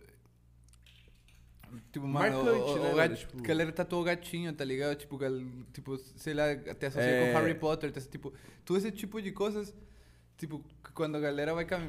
Tipo, 1.93 2.07
mano, 2.09 2.43
Marcante, 2.45 2.71
o, 2.71 2.75
né, 2.75 2.81
o 2.81 2.83
mano? 2.83 2.97
gat- 2.97 3.17
Tipo- 3.17 3.43
galera 3.45 3.71
tatuou 3.73 4.03
o 4.03 4.05
gatinho, 4.05 4.53
tá 4.53 4.65
ligado? 4.65 4.97
Tipo, 4.97 5.17
gal, 5.17 5.33
tipo 5.73 5.97
sei 6.17 6.35
lá, 6.35 6.51
até 6.51 6.89
associa 6.89 7.09
É. 7.09 7.33
com 7.33 7.39
Harry 7.39 7.55
Potter, 7.55 7.93
tá, 7.93 8.01
tipo, 8.01 8.33
todo 8.65 8.77
esse 8.77 8.91
tipo 8.91 9.23
de 9.23 9.31
coisas, 9.31 9.73
tipo, 10.37 10.65
quando 10.95 11.17
a 11.17 11.21
galera 11.21 11.55
vai 11.55 11.65
cam... 11.65 11.89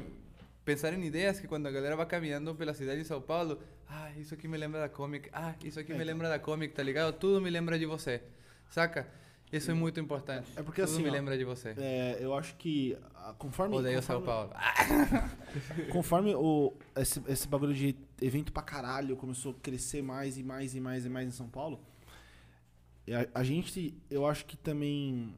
pensar 0.64 0.92
em 0.94 1.04
ideias 1.04 1.40
que 1.40 1.46
quando 1.46 1.66
a 1.66 1.70
galera 1.70 1.96
vai 1.96 2.06
caminhando 2.06 2.54
pela 2.54 2.74
cidade 2.74 3.02
de 3.02 3.06
São 3.06 3.20
Paulo, 3.20 3.58
ah, 3.88 4.10
isso 4.16 4.34
aqui 4.34 4.46
me 4.48 4.56
lembra 4.56 4.80
da 4.80 4.88
comic, 4.88 5.28
ah, 5.32 5.54
isso 5.64 5.78
aqui 5.78 5.92
me 5.92 6.04
lembra 6.04 6.28
da 6.28 6.38
comic, 6.38 6.74
tá 6.74 6.82
ligado? 6.82 7.12
Tudo 7.14 7.40
me 7.40 7.50
lembra 7.50 7.78
de 7.78 7.86
você, 7.86 8.22
saca? 8.70 9.06
Isso 9.52 9.70
é 9.70 9.74
muito 9.74 10.00
importante. 10.00 10.50
É 10.56 10.62
porque 10.62 10.80
Tudo 10.80 10.94
assim, 10.94 11.02
me 11.02 11.10
ó, 11.10 11.12
lembra 11.12 11.36
de 11.36 11.44
você. 11.44 11.74
É, 11.76 12.16
eu 12.18 12.34
acho 12.34 12.56
que 12.56 12.96
ah, 13.14 13.34
conforme. 13.38 13.76
Odeio 13.76 13.96
conforme, 13.96 14.24
São 14.24 14.26
Paulo. 14.26 14.50
Conforme 15.92 16.34
o, 16.34 16.72
esse, 16.96 17.22
esse 17.28 17.46
bagulho 17.46 17.74
de 17.74 17.94
evento 18.20 18.50
pra 18.50 18.62
caralho 18.62 19.14
começou 19.14 19.52
a 19.52 19.54
crescer 19.62 20.02
mais 20.02 20.38
e 20.38 20.42
mais 20.42 20.74
e 20.74 20.80
mais 20.80 21.04
e 21.04 21.10
mais 21.10 21.28
em 21.28 21.30
São 21.30 21.48
Paulo, 21.48 21.78
a, 23.10 23.40
a 23.40 23.44
gente, 23.44 23.94
eu 24.10 24.26
acho 24.26 24.46
que 24.46 24.56
também. 24.56 25.36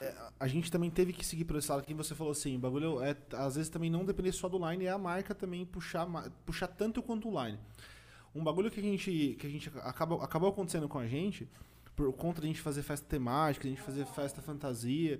É, 0.00 0.14
a 0.38 0.46
gente 0.46 0.70
também 0.70 0.90
teve 0.90 1.12
que 1.12 1.24
seguir 1.24 1.44
por 1.44 1.56
esse 1.56 1.70
lado 1.70 1.82
que 1.82 1.94
você 1.94 2.14
falou 2.14 2.32
assim, 2.32 2.56
o 2.56 2.58
bagulho 2.58 3.02
é, 3.02 3.16
às 3.32 3.56
vezes 3.56 3.70
também 3.70 3.90
não 3.90 4.04
depender 4.04 4.32
só 4.32 4.48
do 4.48 4.58
line, 4.68 4.84
é 4.84 4.90
a 4.90 4.98
marca 4.98 5.34
também 5.34 5.64
puxar, 5.64 6.06
puxar 6.44 6.68
tanto 6.68 7.02
quanto 7.02 7.28
o 7.28 7.44
line. 7.44 7.58
Um 8.34 8.44
bagulho 8.44 8.70
que 8.70 8.80
a 8.80 8.82
gente, 8.82 9.36
que 9.38 9.46
a 9.46 9.50
gente 9.50 9.72
acaba, 9.82 10.22
acabou 10.22 10.50
acontecendo 10.50 10.88
com 10.88 10.98
a 10.98 11.06
gente, 11.06 11.48
por 11.94 12.12
conta 12.12 12.40
de 12.40 12.46
a 12.46 12.48
gente 12.48 12.60
fazer 12.60 12.82
festa 12.82 13.06
temática, 13.06 13.66
a 13.66 13.70
gente 13.70 13.80
fazer 13.80 14.04
festa 14.06 14.42
fantasia, 14.42 15.18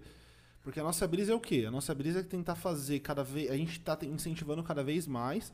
porque 0.63 0.79
a 0.79 0.83
nossa 0.83 1.07
brisa 1.07 1.33
é 1.33 1.35
o 1.35 1.41
quê? 1.41 1.65
A 1.67 1.71
nossa 1.71 1.95
brisa 1.95 2.21
é 2.21 2.23
tentar 2.23 2.57
fazer 2.57 2.99
cada 2.99 3.23
vez. 3.23 3.51
A 3.51 3.57
gente 3.57 3.79
está 3.79 3.97
incentivando 4.03 4.63
cada 4.63 4.83
vez 4.83 5.07
mais 5.07 5.53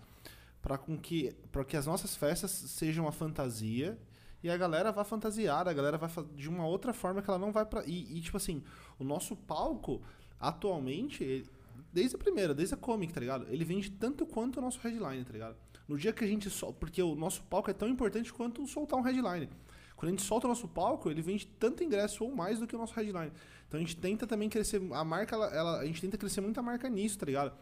para 0.62 0.78
com 0.78 0.96
que, 0.96 1.36
pra 1.52 1.64
que 1.64 1.76
as 1.76 1.86
nossas 1.86 2.16
festas 2.16 2.50
sejam 2.50 3.06
a 3.06 3.12
fantasia 3.12 3.98
e 4.42 4.50
a 4.50 4.56
galera 4.56 4.90
vá 4.92 5.04
fantasiar, 5.04 5.68
a 5.68 5.72
galera 5.72 5.96
vai 5.98 6.10
de 6.34 6.48
uma 6.48 6.66
outra 6.66 6.92
forma 6.92 7.22
que 7.22 7.30
ela 7.30 7.38
não 7.38 7.52
vai 7.52 7.64
para 7.64 7.84
e, 7.86 8.16
e, 8.18 8.20
tipo 8.20 8.36
assim, 8.36 8.62
o 8.98 9.04
nosso 9.04 9.36
palco 9.36 10.00
atualmente, 10.40 11.22
ele- 11.22 11.48
desde 11.92 12.16
a 12.16 12.18
primeira, 12.18 12.52
desde 12.54 12.74
a 12.74 12.76
comic, 12.76 13.12
tá 13.12 13.20
ligado? 13.20 13.46
Ele 13.48 13.64
vende 13.64 13.90
tanto 13.90 14.26
quanto 14.26 14.58
o 14.58 14.60
nosso 14.60 14.78
headline, 14.80 15.24
tá 15.24 15.32
ligado? 15.32 15.56
No 15.88 15.96
dia 15.96 16.12
que 16.12 16.24
a 16.24 16.26
gente 16.26 16.48
sol, 16.50 16.72
porque 16.72 17.02
o 17.02 17.14
nosso 17.14 17.42
palco 17.44 17.70
é 17.70 17.74
tão 17.74 17.88
importante 17.88 18.32
quanto 18.32 18.66
soltar 18.66 18.98
um 18.98 19.02
headline. 19.02 19.48
Quando 19.96 20.08
a 20.08 20.10
gente 20.10 20.22
solta 20.22 20.46
o 20.46 20.48
nosso 20.48 20.66
palco, 20.66 21.08
ele 21.10 21.22
vende 21.22 21.46
tanto 21.46 21.84
ingresso 21.84 22.24
ou 22.24 22.34
mais 22.34 22.58
do 22.58 22.66
que 22.66 22.74
o 22.74 22.78
nosso 22.78 22.94
headline. 22.94 23.30
Então 23.68 23.78
a 23.78 23.80
gente 23.80 23.96
tenta 23.96 24.26
também 24.26 24.48
crescer. 24.48 24.80
A 24.92 25.04
marca, 25.04 25.34
ela, 25.36 25.46
ela- 25.54 25.78
a 25.80 25.86
gente 25.86 26.00
tenta 26.00 26.18
crescer 26.18 26.40
muito 26.40 26.58
a 26.58 26.62
marca 26.62 26.88
nisso, 26.88 27.18
tá 27.18 27.26
ligado? 27.26 27.52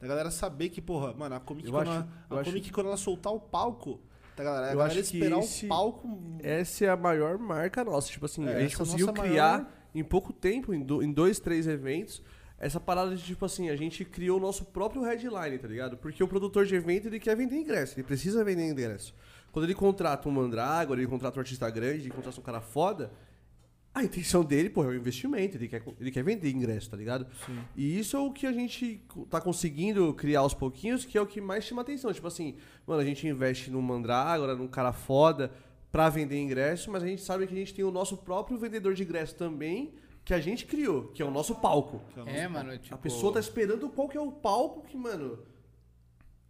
Da 0.00 0.06
galera 0.08 0.30
saber 0.30 0.70
que, 0.70 0.80
porra, 0.80 1.12
mano, 1.12 1.34
a 1.34 1.40
Comic, 1.40 1.66
Eu 1.68 1.72
quando, 1.74 1.88
acho- 1.90 1.98
ela, 2.30 2.38
a 2.38 2.40
acho- 2.40 2.50
Comic 2.50 2.72
quando 2.72 2.86
ela 2.86 2.96
soltar 2.96 3.32
o 3.34 3.38
palco, 3.40 4.00
tá, 4.44 4.44
galera? 4.44 4.66
A 4.66 4.72
Eu 4.72 4.78
galera 4.78 5.00
acho 5.00 5.10
que 5.10 5.16
esperar 5.16 5.38
esse- 5.40 5.66
o 5.66 5.68
palco. 5.68 6.18
Essa 6.42 6.84
é 6.84 6.88
a 6.88 6.96
maior 6.96 7.38
marca 7.38 7.84
nossa. 7.84 8.08
Tipo 8.08 8.26
assim, 8.26 8.46
É, 8.46 8.54
a 8.54 8.60
gente 8.60 8.74
é 8.74 8.78
conseguiu 8.78 9.12
criar 9.12 9.58
maior- 9.58 9.66
em 9.94 10.04
pouco 10.04 10.32
tempo, 10.32 10.72
em, 10.74 10.82
do- 10.82 11.02
em 11.02 11.12
dois, 11.12 11.38
três 11.38 11.66
eventos, 11.66 12.22
essa 12.58 12.78
parada 12.78 13.14
de 13.16 13.22
tipo 13.22 13.44
assim, 13.44 13.70
a 13.70 13.76
gente 13.76 14.04
criou 14.04 14.38
o 14.38 14.40
nosso 14.40 14.64
próprio 14.66 15.02
headline, 15.02 15.58
tá 15.58 15.66
ligado? 15.68 15.96
Porque 15.96 16.22
o 16.22 16.28
produtor 16.28 16.66
de 16.66 16.74
evento 16.74 17.06
ele 17.08 17.18
quer 17.18 17.34
vender 17.36 17.56
ingresso, 17.56 17.94
ele 17.98 18.06
precisa 18.06 18.44
vender 18.44 18.68
ingresso. 18.68 19.14
Quando 19.50 19.64
ele 19.64 19.74
contrata 19.74 20.28
um 20.28 20.32
Mandrágora, 20.32 21.00
ele 21.00 21.08
contrata 21.08 21.38
um 21.38 21.40
artista 21.40 21.68
grande, 21.70 22.02
ele 22.02 22.10
contrata 22.10 22.38
um 22.38 22.42
cara 22.42 22.60
foda, 22.60 23.10
a 23.92 24.04
intenção 24.04 24.44
dele, 24.44 24.70
pô, 24.70 24.84
é 24.84 24.88
o 24.88 24.94
investimento, 24.94 25.56
ele 25.56 25.66
quer, 25.66 25.82
ele 25.98 26.10
quer 26.10 26.22
vender 26.22 26.50
ingresso, 26.50 26.88
tá 26.90 26.96
ligado? 26.96 27.26
E 27.76 27.98
isso 27.98 28.16
é 28.16 28.20
o 28.20 28.32
que 28.32 28.46
a 28.46 28.52
gente 28.52 29.04
tá 29.28 29.40
conseguindo 29.40 30.14
criar 30.14 30.40
aos 30.40 30.54
pouquinhos, 30.54 31.04
que 31.04 31.18
é 31.18 31.20
o 31.20 31.26
que 31.26 31.40
mais 31.40 31.64
chama 31.64 31.82
atenção. 31.82 32.12
Tipo 32.12 32.28
assim, 32.28 32.56
mano, 32.86 33.00
a 33.00 33.04
gente 33.04 33.26
investe 33.26 33.70
num 33.70 33.82
Mandrágora, 33.82 34.54
num 34.54 34.68
cara 34.68 34.92
foda, 34.92 35.52
pra 35.90 36.08
vender 36.08 36.40
ingresso, 36.40 36.90
mas 36.90 37.02
a 37.02 37.06
gente 37.06 37.20
sabe 37.20 37.46
que 37.46 37.52
a 37.52 37.56
gente 37.56 37.74
tem 37.74 37.84
o 37.84 37.90
nosso 37.90 38.16
próprio 38.16 38.56
vendedor 38.56 38.94
de 38.94 39.02
ingresso 39.02 39.34
também, 39.34 39.92
que 40.24 40.32
a 40.32 40.38
gente 40.38 40.66
criou, 40.66 41.08
que 41.08 41.20
é 41.20 41.24
o 41.24 41.30
nosso 41.30 41.56
palco. 41.56 42.00
É, 42.26 42.46
mano, 42.46 42.78
tipo... 42.78 42.94
A 42.94 42.98
pessoa 42.98 43.32
tá 43.32 43.40
esperando 43.40 43.88
qual 43.88 44.08
que 44.08 44.16
é 44.16 44.20
o 44.20 44.30
palco 44.30 44.82
que, 44.82 44.96
mano, 44.96 45.40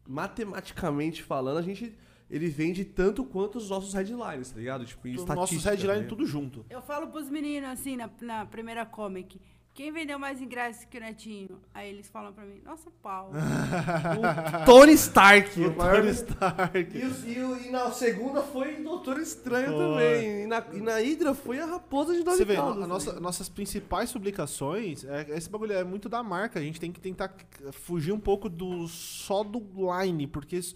matematicamente 0.07 1.23
falando, 1.23 1.57
a 1.57 1.63
gente 1.63 1.97
ele 2.31 2.49
vende 2.49 2.85
tanto 2.85 3.25
quanto 3.25 3.59
os 3.59 3.69
nossos 3.69 3.93
headlines, 3.93 4.51
tá 4.51 4.59
ligado? 4.59 4.85
Tipo, 4.87 5.09
em 5.09 5.15
Os 5.17 5.25
nossos 5.25 5.57
estatística, 5.57 5.71
headline 5.71 6.03
né? 6.03 6.07
tudo 6.09 6.25
junto. 6.27 6.65
Eu 6.71 6.81
falo 6.81 7.09
pros 7.09 7.29
meninos 7.29 7.71
assim, 7.71 7.97
na, 7.97 8.09
na 8.23 8.47
primeira 8.47 8.87
comic. 8.87 9.41
Quem 9.73 9.93
vendeu 9.93 10.19
mais 10.19 10.43
ingressos 10.43 10.85
que 10.85 10.99
o 10.99 11.01
Netinho? 11.01 11.61
Aí 11.73 11.89
eles 11.89 12.09
falam 12.09 12.33
pra 12.33 12.45
mim, 12.45 12.61
nossa, 12.65 12.91
pau. 13.03 13.31
Tony 14.67 14.93
Stark, 14.95 15.59
o 15.61 15.77
maior 15.77 16.01
Tony 16.01 16.11
Stark. 16.11 16.99
E, 16.99 17.05
o- 17.05 17.29
e 17.29 17.43
o- 17.45 17.67
e 17.67 17.71
na 17.71 17.91
segunda 17.93 18.43
foi 18.43 18.77
Doutor 18.83 19.19
Estranho 19.21 19.69
Foi. 19.73 19.79
também. 19.79 20.43
E 20.43 20.47
na, 20.47 20.65
e 20.73 20.81
na 20.81 20.97
Hydra 20.99 21.35
foi 21.35 21.61
a 21.61 21.67
Raposa 21.67 22.15
de 22.15 22.25
Nove 22.25 22.39
Você 22.39 22.45
vê, 22.45 22.57
Caudas, 22.57 22.79
a 22.79 22.81
tá 22.81 22.87
nossa, 22.87 23.21
nossas 23.21 23.49
principais 23.49 24.13
publicações, 24.13 25.05
é, 25.05 25.27
esse 25.31 25.49
bagulho 25.49 25.73
é 25.73 25.85
muito 25.85 26.09
da 26.09 26.23
marca. 26.23 26.59
A 26.59 26.63
gente 26.63 26.81
tem 26.81 26.91
que 26.93 27.01
tentar 27.01 27.33
fugir 27.73 28.13
um 28.13 28.21
pouco 28.21 28.49
do 28.49 28.87
só 28.89 29.43
do 29.45 29.63
line, 30.03 30.27
porque 30.27 30.57
isso 30.57 30.75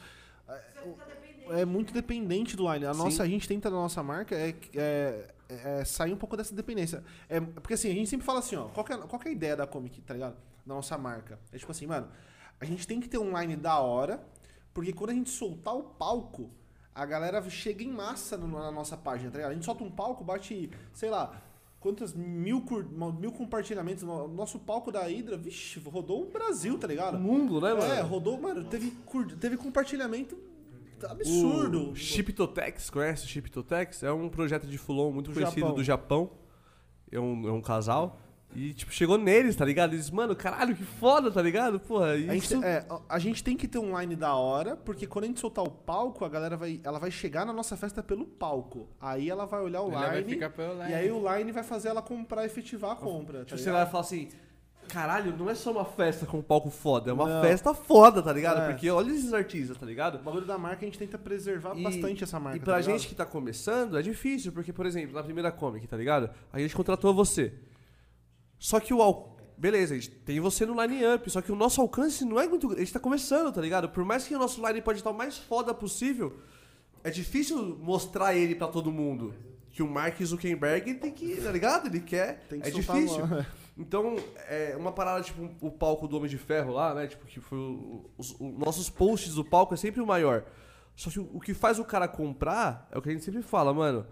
é, 1.50 1.60
é 1.60 1.64
muito 1.64 1.92
dependente 1.92 2.56
do 2.56 2.70
line. 2.72 2.86
A 2.86 2.92
Sim. 2.94 2.98
nossa, 2.98 3.22
a 3.22 3.26
gente 3.26 3.46
tenta 3.48 3.68
na 3.70 3.76
nossa 3.76 4.02
marca 4.02 4.34
é, 4.34 4.54
é- 4.74 5.30
é 5.48 5.84
sair 5.84 6.12
um 6.12 6.16
pouco 6.16 6.36
dessa 6.36 6.54
dependência. 6.54 7.04
É, 7.28 7.38
porque 7.40 7.74
assim, 7.74 7.90
a 7.90 7.94
gente 7.94 8.08
sempre 8.08 8.24
fala 8.26 8.38
assim, 8.38 8.56
ó, 8.56 8.64
qual 8.68 8.86
é, 8.88 8.96
qual 8.96 9.20
é 9.24 9.28
a 9.28 9.32
ideia 9.32 9.56
da 9.56 9.66
comic, 9.66 10.00
tá 10.02 10.14
ligado? 10.14 10.36
Da 10.66 10.74
nossa 10.74 10.96
marca. 10.96 11.38
É 11.52 11.58
tipo 11.58 11.70
assim, 11.70 11.86
mano, 11.86 12.08
a 12.60 12.64
gente 12.64 12.86
tem 12.86 12.98
que 13.00 13.08
ter 13.08 13.18
um 13.18 13.38
line 13.38 13.56
da 13.56 13.78
hora, 13.78 14.24
porque 14.72 14.92
quando 14.92 15.10
a 15.10 15.14
gente 15.14 15.28
soltar 15.30 15.76
o 15.76 15.82
palco, 15.82 16.50
a 16.94 17.04
galera 17.04 17.42
chega 17.50 17.82
em 17.84 17.92
massa 17.92 18.36
no- 18.36 18.48
na 18.48 18.70
nossa 18.72 18.96
página, 18.96 19.30
tá 19.30 19.36
ligado? 19.38 19.50
A 19.50 19.54
gente 19.54 19.64
solta 19.66 19.84
um 19.84 19.90
palco, 19.90 20.24
bate, 20.24 20.70
sei 20.92 21.10
lá, 21.10 21.42
quantas 21.78 22.14
mil, 22.14 22.62
cur- 22.62 22.88
mil 23.20 23.30
compartilhamentos. 23.32 24.02
No 24.02 24.26
nosso 24.28 24.58
palco 24.58 24.90
da 24.90 25.02
Hydra, 25.02 25.36
vixe, 25.36 25.78
rodou 25.80 26.22
o 26.22 26.30
Brasil, 26.30 26.78
tá 26.78 26.86
ligado? 26.86 27.16
O 27.16 27.20
mundo, 27.20 27.60
né, 27.60 27.74
mano? 27.74 27.92
É, 27.92 28.00
rodou, 28.00 28.40
mano, 28.40 28.64
teve, 28.64 28.90
teve 29.38 29.56
compartilhamento 29.58 30.38
absurdo. 31.10 31.90
O 31.90 31.96
Chiptotex, 31.96 32.90
conhece 32.90 33.24
o 33.24 33.28
Chiptotex? 33.28 34.02
É 34.02 34.12
um 34.12 34.28
projeto 34.28 34.66
de 34.66 34.78
Fulon 34.78 35.10
muito 35.12 35.30
Do 35.30 35.34
conhecido 35.34 35.60
Japão. 35.60 35.74
do 35.74 35.84
Japão. 35.84 36.30
É 37.10 37.20
um, 37.20 37.48
é 37.48 37.52
um 37.52 37.60
casal. 37.60 38.20
E, 38.56 38.72
tipo, 38.72 38.92
chegou 38.92 39.18
neles, 39.18 39.56
tá 39.56 39.64
ligado? 39.64 39.94
Eles, 39.94 40.10
mano, 40.10 40.36
caralho, 40.36 40.76
que 40.76 40.84
foda, 40.84 41.28
tá 41.28 41.42
ligado? 41.42 41.80
Porra, 41.80 42.12
A 42.12 42.18
gente, 42.18 42.44
isso... 42.44 42.64
é, 42.64 42.86
a 43.08 43.18
gente 43.18 43.42
tem 43.42 43.56
que 43.56 43.66
ter 43.66 43.78
um 43.80 43.98
line 43.98 44.14
da 44.14 44.34
hora, 44.36 44.76
porque 44.76 45.08
quando 45.08 45.24
a 45.24 45.26
gente 45.26 45.40
soltar 45.40 45.64
o 45.64 45.70
palco, 45.70 46.24
a 46.24 46.28
galera 46.28 46.56
vai, 46.56 46.80
ela 46.84 47.00
vai 47.00 47.10
chegar 47.10 47.44
na 47.44 47.52
nossa 47.52 47.76
festa 47.76 48.00
pelo 48.00 48.24
palco. 48.24 48.88
Aí 49.00 49.28
ela 49.28 49.44
vai 49.44 49.60
olhar 49.60 49.82
o 49.82 49.90
Ela 49.90 50.06
vai 50.06 50.20
line, 50.20 50.34
ficar 50.34 50.50
pelo 50.50 50.74
line. 50.74 50.88
e 50.90 50.94
aí 50.94 51.10
o 51.10 51.34
line 51.36 51.50
vai 51.50 51.64
fazer 51.64 51.88
ela 51.88 52.00
comprar, 52.00 52.44
efetivar 52.44 52.92
a 52.92 52.96
compra. 52.96 53.40
Tá 53.40 53.44
Tipo, 53.46 53.58
você 53.58 53.72
vai 53.72 53.86
falar 53.86 54.02
assim, 54.02 54.28
caralho, 54.88 55.36
não 55.36 55.48
é 55.50 55.54
só 55.54 55.70
uma 55.72 55.84
festa 55.84 56.26
com 56.26 56.38
um 56.38 56.42
palco 56.42 56.70
foda, 56.70 57.10
é 57.10 57.12
uma 57.14 57.26
Não. 57.28 57.42
festa 57.42 57.72
foda, 57.74 58.22
tá 58.22 58.32
ligado? 58.32 58.60
É. 58.62 58.72
Porque 58.72 58.90
olha 58.90 59.10
esses 59.10 59.32
artistas, 59.32 59.76
tá 59.76 59.84
ligado? 59.86 60.16
O 60.16 60.22
bagulho 60.22 60.46
da 60.46 60.56
marca 60.58 60.82
a 60.82 60.84
gente 60.84 60.98
tenta 60.98 61.18
preservar 61.18 61.76
E- 61.76 61.82
bastante 61.82 62.24
essa 62.24 62.38
marca. 62.40 62.56
E 62.58 62.60
pra 62.60 62.74
tá 62.74 62.80
gente 62.82 63.06
que 63.08 63.14
tá 63.14 63.24
começando, 63.26 63.98
é 63.98 64.02
difícil, 64.02 64.52
porque, 64.52 64.72
por 64.72 64.86
exemplo, 64.86 65.14
na 65.14 65.22
primeira 65.22 65.50
comic, 65.52 65.86
tá 65.86 65.96
ligado? 65.96 66.30
A 66.52 66.58
gente 66.58 66.74
contratou 66.74 67.12
você. 67.14 67.52
Só 68.58 68.80
que 68.80 68.92
o. 68.94 69.02
al- 69.02 69.32
Beleza, 69.56 69.94
a 69.94 69.96
gente 69.96 70.10
tem 70.10 70.40
você 70.40 70.66
no 70.66 70.74
line-up, 70.82 71.30
só 71.30 71.40
que 71.40 71.52
o 71.52 71.54
nosso 71.54 71.80
alcance 71.80 72.24
não 72.24 72.40
é 72.40 72.48
muito. 72.48 72.66
grande. 72.66 72.82
A 72.82 72.84
gente 72.84 72.92
tá 72.92 72.98
começando, 72.98 73.52
tá 73.54 73.60
ligado? 73.60 73.88
Por 73.88 74.04
mais 74.04 74.26
que 74.26 74.34
o 74.34 74.38
nosso 74.38 74.60
line 74.66 74.82
pode 74.82 74.98
estar 74.98 75.10
o 75.10 75.14
mais 75.14 75.38
foda 75.38 75.72
possível, 75.72 76.36
é 77.04 77.10
difícil 77.10 77.78
mostrar 77.80 78.34
ele 78.34 78.56
pra 78.56 78.66
todo 78.66 78.90
mundo. 78.90 79.32
Que 79.70 79.80
o 79.82 79.88
Mark 79.88 80.20
Zuckerberg 80.22 80.94
tem 80.94 81.12
que, 81.12 81.36
tá 81.40 81.52
ligado? 81.52 81.86
Ele 81.86 82.00
quer. 82.00 82.44
Tem 82.48 82.60
que 82.60 82.66
é 82.68 82.70
difícil. 82.70 83.20
Então, 83.76 84.16
é 84.48 84.76
uma 84.76 84.92
parada, 84.92 85.20
tipo, 85.22 85.48
o 85.60 85.70
palco 85.70 86.06
do 86.06 86.16
Homem 86.16 86.30
de 86.30 86.38
Ferro 86.38 86.72
lá, 86.72 86.94
né? 86.94 87.06
Tipo, 87.08 87.26
que 87.26 87.40
foi 87.40 87.58
o- 87.58 88.08
os, 88.16 88.30
os 88.38 88.58
nossos 88.58 88.88
posts 88.88 89.34
do 89.34 89.44
palco 89.44 89.74
é 89.74 89.76
sempre 89.76 90.00
o 90.00 90.06
maior. 90.06 90.44
Só 90.94 91.10
que 91.10 91.18
o, 91.18 91.28
o 91.34 91.40
que 91.40 91.52
faz 91.52 91.78
o 91.80 91.84
cara 91.84 92.06
comprar 92.06 92.86
é 92.92 92.96
o 92.98 93.02
que 93.02 93.08
a 93.08 93.12
gente 93.12 93.24
sempre 93.24 93.42
fala, 93.42 93.74
mano. 93.74 94.06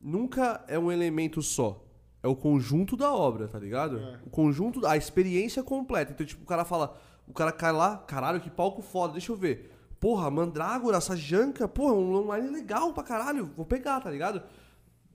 Nunca 0.00 0.64
é 0.68 0.78
um 0.78 0.92
elemento 0.92 1.42
só. 1.42 1.84
É 2.22 2.28
o 2.28 2.36
conjunto 2.36 2.96
da 2.96 3.12
obra, 3.12 3.48
tá 3.48 3.58
ligado? 3.58 3.98
É. 3.98 4.18
O 4.24 4.30
conjunto, 4.30 4.86
a 4.86 4.96
experiência 4.96 5.62
completa. 5.64 6.12
Então, 6.12 6.24
tipo, 6.24 6.44
o 6.44 6.46
cara 6.46 6.64
fala, 6.64 6.96
o 7.26 7.32
cara 7.32 7.50
cai 7.50 7.72
lá, 7.72 7.96
caralho, 7.98 8.40
que 8.40 8.50
palco 8.50 8.82
foda, 8.82 9.14
deixa 9.14 9.32
eu 9.32 9.36
ver. 9.36 9.72
Porra, 9.98 10.30
Mandrágora, 10.30 10.96
essa 10.96 11.16
janca, 11.16 11.66
porra, 11.66 11.94
um 11.94 12.14
online 12.14 12.48
legal 12.50 12.92
pra 12.92 13.02
caralho, 13.02 13.50
vou 13.56 13.66
pegar, 13.66 14.00
tá 14.00 14.08
ligado? 14.08 14.42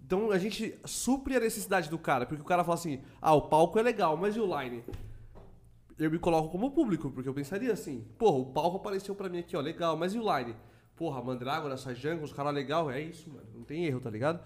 Então 0.06 0.32
a 0.32 0.38
gente 0.38 0.78
supre 0.86 1.36
a 1.36 1.40
necessidade 1.40 1.90
do 1.90 1.98
cara, 1.98 2.26
porque 2.26 2.42
o 2.42 2.46
cara 2.46 2.64
fala 2.64 2.76
assim: 2.76 3.02
ah, 3.22 3.34
o 3.34 3.44
palco 3.44 3.80
é 3.80 3.82
legal, 3.82 4.18
mas 4.18 4.36
e 4.36 4.40
o 4.40 4.60
line? 4.62 4.84
eu 5.98 6.10
me 6.10 6.18
coloco 6.20 6.50
como 6.50 6.72
público, 6.72 7.12
porque 7.12 7.30
eu 7.30 7.34
pensaria 7.34 7.72
assim, 7.72 8.04
porra, 8.18 8.38
o 8.40 8.46
palco 8.48 8.78
apareceu 8.78 9.14
pra 9.16 9.30
mim 9.30 9.40
aqui, 9.40 9.56
ó, 9.56 9.62
legal, 9.62 9.96
mas 9.96 10.14
e 10.16 10.20
o 10.20 10.38
line? 10.38 10.56
Porra, 10.96 11.22
Mandrágora, 11.24 11.78
Sajango, 11.78 12.24
os 12.26 12.34
caras 12.34 12.54
legal, 12.54 12.90
é 12.90 13.00
isso, 13.00 13.30
mano, 13.30 13.46
não 13.54 13.64
tem 13.64 13.86
erro, 13.86 14.00
tá 14.00 14.10
ligado? 14.10 14.44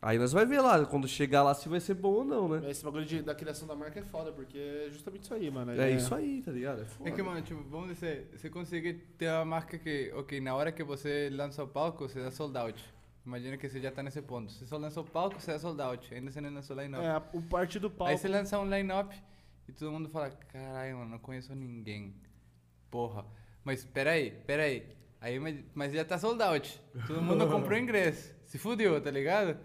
Aí 0.00 0.16
nós 0.16 0.32
vai 0.32 0.46
ver 0.46 0.60
lá, 0.60 0.86
quando 0.86 1.08
chegar 1.08 1.42
lá, 1.42 1.52
se 1.52 1.68
vai 1.68 1.80
ser 1.80 1.94
bom 1.94 2.12
ou 2.12 2.24
não, 2.24 2.48
né? 2.48 2.70
Esse 2.70 2.84
bagulho 2.84 3.04
de- 3.04 3.20
da 3.22 3.34
criação 3.34 3.66
da 3.66 3.74
marca 3.74 3.98
é 3.98 4.02
foda, 4.04 4.30
porque 4.30 4.56
é 4.56 4.88
justamente 4.90 5.24
isso 5.24 5.34
aí, 5.34 5.50
mano. 5.50 5.72
É 5.72 5.90
isso 5.90 6.14
aí, 6.14 6.40
tá 6.42 6.52
ligado? 6.52 6.82
É 6.82 6.84
foda. 6.84 7.10
É 7.10 7.12
que, 7.12 7.22
mano, 7.22 7.42
tipo, 7.42 7.60
vamos 7.68 7.88
dizer, 7.88 8.30
você 8.36 8.48
consegue 8.48 8.94
ter 8.94 9.28
uma 9.28 9.44
marca 9.44 9.76
que, 9.76 10.12
ok, 10.14 10.40
na 10.40 10.54
hora 10.54 10.70
que 10.70 10.84
você 10.84 11.28
lança 11.32 11.64
o 11.64 11.66
palco, 11.68 12.08
você 12.08 12.22
dá 12.22 12.30
sold 12.30 12.56
out. 12.56 12.82
Imagina 13.28 13.58
que 13.58 13.68
você 13.68 13.78
já 13.78 13.90
tá 13.92 14.02
nesse 14.02 14.22
ponto. 14.22 14.50
Você 14.50 14.64
só 14.66 14.78
lança 14.78 14.98
o 15.02 15.04
palco, 15.04 15.38
você 15.38 15.52
dá 15.52 15.58
sold 15.58 15.78
out. 15.82 16.14
Ainda 16.14 16.30
você 16.30 16.40
não 16.40 16.50
lançou 16.50 16.74
line-up. 16.74 17.04
É, 17.04 17.36
o 17.36 17.42
parte 17.42 17.78
do 17.78 17.90
palco. 17.90 18.10
Aí 18.10 18.16
você 18.16 18.26
lança 18.26 18.58
um 18.58 18.64
line-up 18.64 19.14
e 19.68 19.72
todo 19.72 19.92
mundo 19.92 20.08
fala, 20.08 20.30
caralho, 20.30 20.96
mano, 20.96 21.10
não 21.10 21.18
conheço 21.18 21.54
ninguém. 21.54 22.14
Porra. 22.90 23.26
Mas 23.62 23.84
peraí, 23.84 24.30
peraí. 24.46 24.96
Aí, 25.20 25.38
mas, 25.38 25.62
mas 25.74 25.92
já 25.92 26.06
tá 26.06 26.16
sold 26.16 26.42
out. 26.42 26.80
Todo 27.06 27.20
mundo 27.20 27.46
comprou 27.52 27.78
ingresso. 27.78 28.34
Se 28.46 28.56
fudeu, 28.56 28.98
tá 28.98 29.10
ligado? 29.10 29.58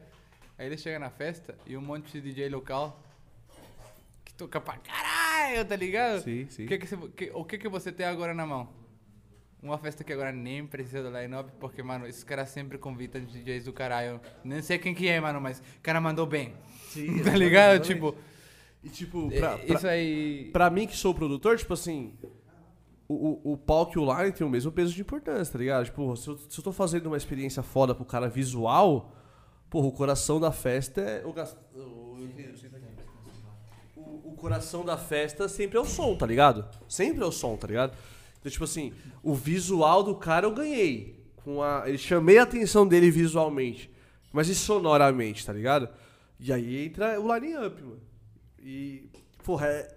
Aí 0.58 0.66
ele 0.66 0.77
chega 0.77 1.00
na 1.00 1.09
festa 1.09 1.58
e 1.66 1.77
um 1.77 1.82
monte 1.82 2.11
de 2.11 2.19
DJ 2.19 2.50
local 2.50 3.01
que 4.25 4.33
toca 4.33 4.59
pra 4.59 4.75
caralho, 4.77 5.64
tá 5.66 5.75
ligado? 5.77 6.19
Sim, 6.22 6.50
sim. 6.50 6.66
O 6.66 6.67
que 6.67 6.77
que, 6.80 6.85
você, 6.88 6.98
que- 7.16 7.32
o 7.33 7.45
que 7.45 7.58
que 7.58 7.69
você 7.69 7.93
tem 7.93 8.06
agora 8.06 8.33
na 8.33 8.45
mão? 8.45 8.83
Uma 9.64 9.77
festa 9.77 10.03
que 10.03 10.11
agora 10.11 10.32
nem 10.33 10.67
precisa 10.67 11.01
do 11.01 11.09
line-up, 11.17 11.50
porque, 11.59 11.82
mano, 11.82 12.06
esses 12.06 12.24
caras 12.24 12.50
sempre 12.50 12.77
convidam 12.77 13.24
DJs 13.24 13.64
do 13.64 13.72
caralho. 13.74 14.19
Nem 14.43 14.61
sei 14.61 14.77
quem 14.77 14.93
que 14.93 15.08
é, 15.08 15.19
mano, 15.22 15.40
mas 15.40 15.59
o 15.59 15.82
cara 15.82 16.01
mandou 16.01 16.25
bem. 16.25 16.53
Sim, 16.90 17.19
tá 17.24 17.32
ligado? 17.32 17.75
exatamente. 17.82 17.93
Tipo, 17.93 18.16
E 18.83 18.90
tipo, 18.90 19.30
é, 19.32 19.40
pra, 19.40 19.58
pra, 19.58 19.75
isso 19.75 19.88
aí... 19.88 20.50
pra 20.51 20.69
mim 20.69 20.85
que 20.85 20.98
sou 20.98 21.16
produtor, 21.16 21.58
tipo 21.58 21.74
assim, 21.74 22.14
o, 23.08 23.40
o, 23.51 23.53
o 23.53 23.58
palco 23.58 23.98
e 23.98 24.01
o 24.01 24.14
line 24.17 24.33
tem 24.33 24.45
o 24.45 24.50
mesmo 24.50 24.69
peso 24.72 24.93
de 24.93 25.00
importância, 25.00 25.53
tá 25.53 25.59
ligado? 25.59 25.85
Tipo, 25.85 26.14
se 26.17 26.27
eu, 26.27 26.38
se 26.38 26.59
eu 26.59 26.64
tô 26.64 26.74
fazendo 26.74 27.08
uma 27.08 27.16
experiência 27.17 27.64
foda 27.64 27.95
pro 27.95 28.03
cara 28.03 28.27
visual, 28.27 29.16
porra, 29.69 29.88
o 29.88 29.92
coração 29.93 30.42
da 30.42 30.51
festa 30.51 31.00
é. 31.00 31.25
O, 31.25 31.30
o- 33.95 34.22
o 34.25 34.35
coração 34.35 34.83
da 34.83 34.98
festa 34.98 35.48
sempre 35.48 35.77
é 35.77 35.82
o 35.82 35.85
som, 35.85 36.16
tá 36.17 36.25
ligado? 36.25 36.67
Sempre 36.90 37.24
é 37.24 37.25
o 37.25 37.32
som, 37.32 37.56
tá 37.56 37.67
ligado? 37.67 37.95
Então, 38.44 38.52
tipo 38.52 38.66
assim, 38.66 38.92
o 39.24 39.34
visual 39.34 40.04
do 40.04 40.16
cara 40.16 40.46
eu 40.46 40.54
ganhei. 40.54 41.24
Com 41.38 41.64
a, 41.64 41.84
ele 41.88 41.98
chamei 41.98 42.38
a 42.38 42.44
atenção 42.44 42.86
dele 42.86 43.10
visualmente, 43.10 43.90
mas 44.34 44.50
e 44.50 44.56
sonoramente, 44.56 45.46
tá 45.46 45.54
ligado? 45.54 45.88
E 46.38 46.52
aí 46.52 46.86
entra 46.86 47.20
o 47.22 47.34
line 47.34 47.56
up, 47.56 47.82
mano. 47.82 48.02
E, 48.60 49.10
porra, 49.44 49.68
é- 49.68 49.96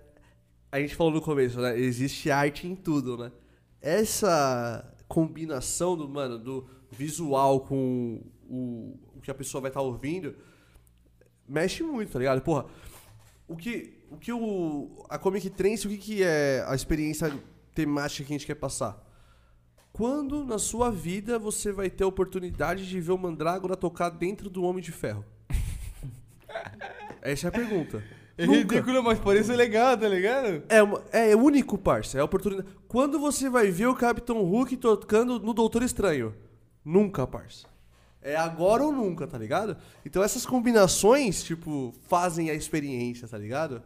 a 0.71 0.79
gente 0.81 0.95
falou 0.95 1.13
no 1.13 1.21
começo, 1.21 1.61
né? 1.61 1.79
Existe 1.79 2.31
arte 2.31 2.69
em 2.69 2.77
tudo, 2.77 3.17
né? 3.17 3.33
Essa 3.81 4.95
combinação 5.09 5.97
do, 5.97 6.09
mano, 6.09 6.39
do 6.39 6.69
visual 6.91 7.61
com 7.61 8.23
o, 8.49 8.99
o 9.17 9.21
que 9.21 9.31
a 9.31 9.35
pessoa 9.35 9.61
vai 9.61 9.71
estar 9.71 9.81
ouvindo 9.81 10.35
mexe 11.49 11.83
muito, 11.83 12.13
tá 12.13 12.19
ligado? 12.19 12.41
Porra, 12.43 12.67
o 13.47 13.57
que, 13.57 13.95
o 14.11 14.17
que 14.17 14.33
o, 14.33 15.05
a 15.09 15.19
Comic 15.19 15.49
Trance, 15.51 15.87
o 15.87 15.91
que, 15.91 15.97
que 15.99 16.23
é 16.23 16.65
a 16.67 16.75
experiência 16.75 17.33
temática 17.77 18.25
que 18.27 18.33
a 18.33 18.37
gente 18.39 18.47
quer 18.47 18.55
passar? 18.57 19.05
Quando 19.93 20.45
na 20.45 20.59
sua 20.59 20.91
vida 20.91 21.39
você 21.39 21.71
vai 21.71 21.89
ter 21.91 22.05
a 22.05 22.07
oportunidade 22.07 22.89
de 22.89 23.01
ver 23.01 23.13
o 23.13 23.19
Mandrágora 23.19 23.77
tocar 23.77 24.09
dentro 24.11 24.49
do 24.51 24.63
Homem 24.65 24.83
de 24.83 24.91
Ferro? 24.93 25.25
Essa 27.23 27.47
é 27.47 27.49
a 27.49 27.53
pergunta. 27.53 28.03
É 28.39 28.45
Nunca. 28.47 28.59
ridículo, 28.77 29.03
mas 29.03 29.19
por 29.19 29.35
isso 29.37 29.51
é 29.53 29.57
legal, 29.57 29.97
tá 29.97 30.07
ligado? 30.09 30.63
É, 30.69 30.83
uma- 30.83 31.03
é 31.11 31.35
único, 31.35 31.79
parça. 31.79 32.19
É 32.19 32.21
a 32.21 32.25
oportunidade. 32.25 32.69
Quando 32.87 33.19
você 33.19 33.49
vai 33.49 33.71
ver 33.71 33.87
o 33.87 33.95
Capitão 33.95 34.43
Hulk 34.43 34.77
tocando 34.77 35.39
no 35.41 35.55
Doutor 35.55 35.83
Estranho? 35.83 36.35
Nunca, 36.85 37.27
parça. 37.27 37.67
É 38.21 38.37
agora 38.37 38.83
ou 38.85 38.93
nunca, 38.93 39.27
tá 39.27 39.39
ligado? 39.39 39.77
Então 40.05 40.23
essas 40.23 40.45
combinações, 40.45 41.43
tipo, 41.45 41.95
fazem 42.09 42.51
a 42.51 42.55
experiência, 42.55 43.27
tá 43.27 43.39
ligado? 43.39 43.83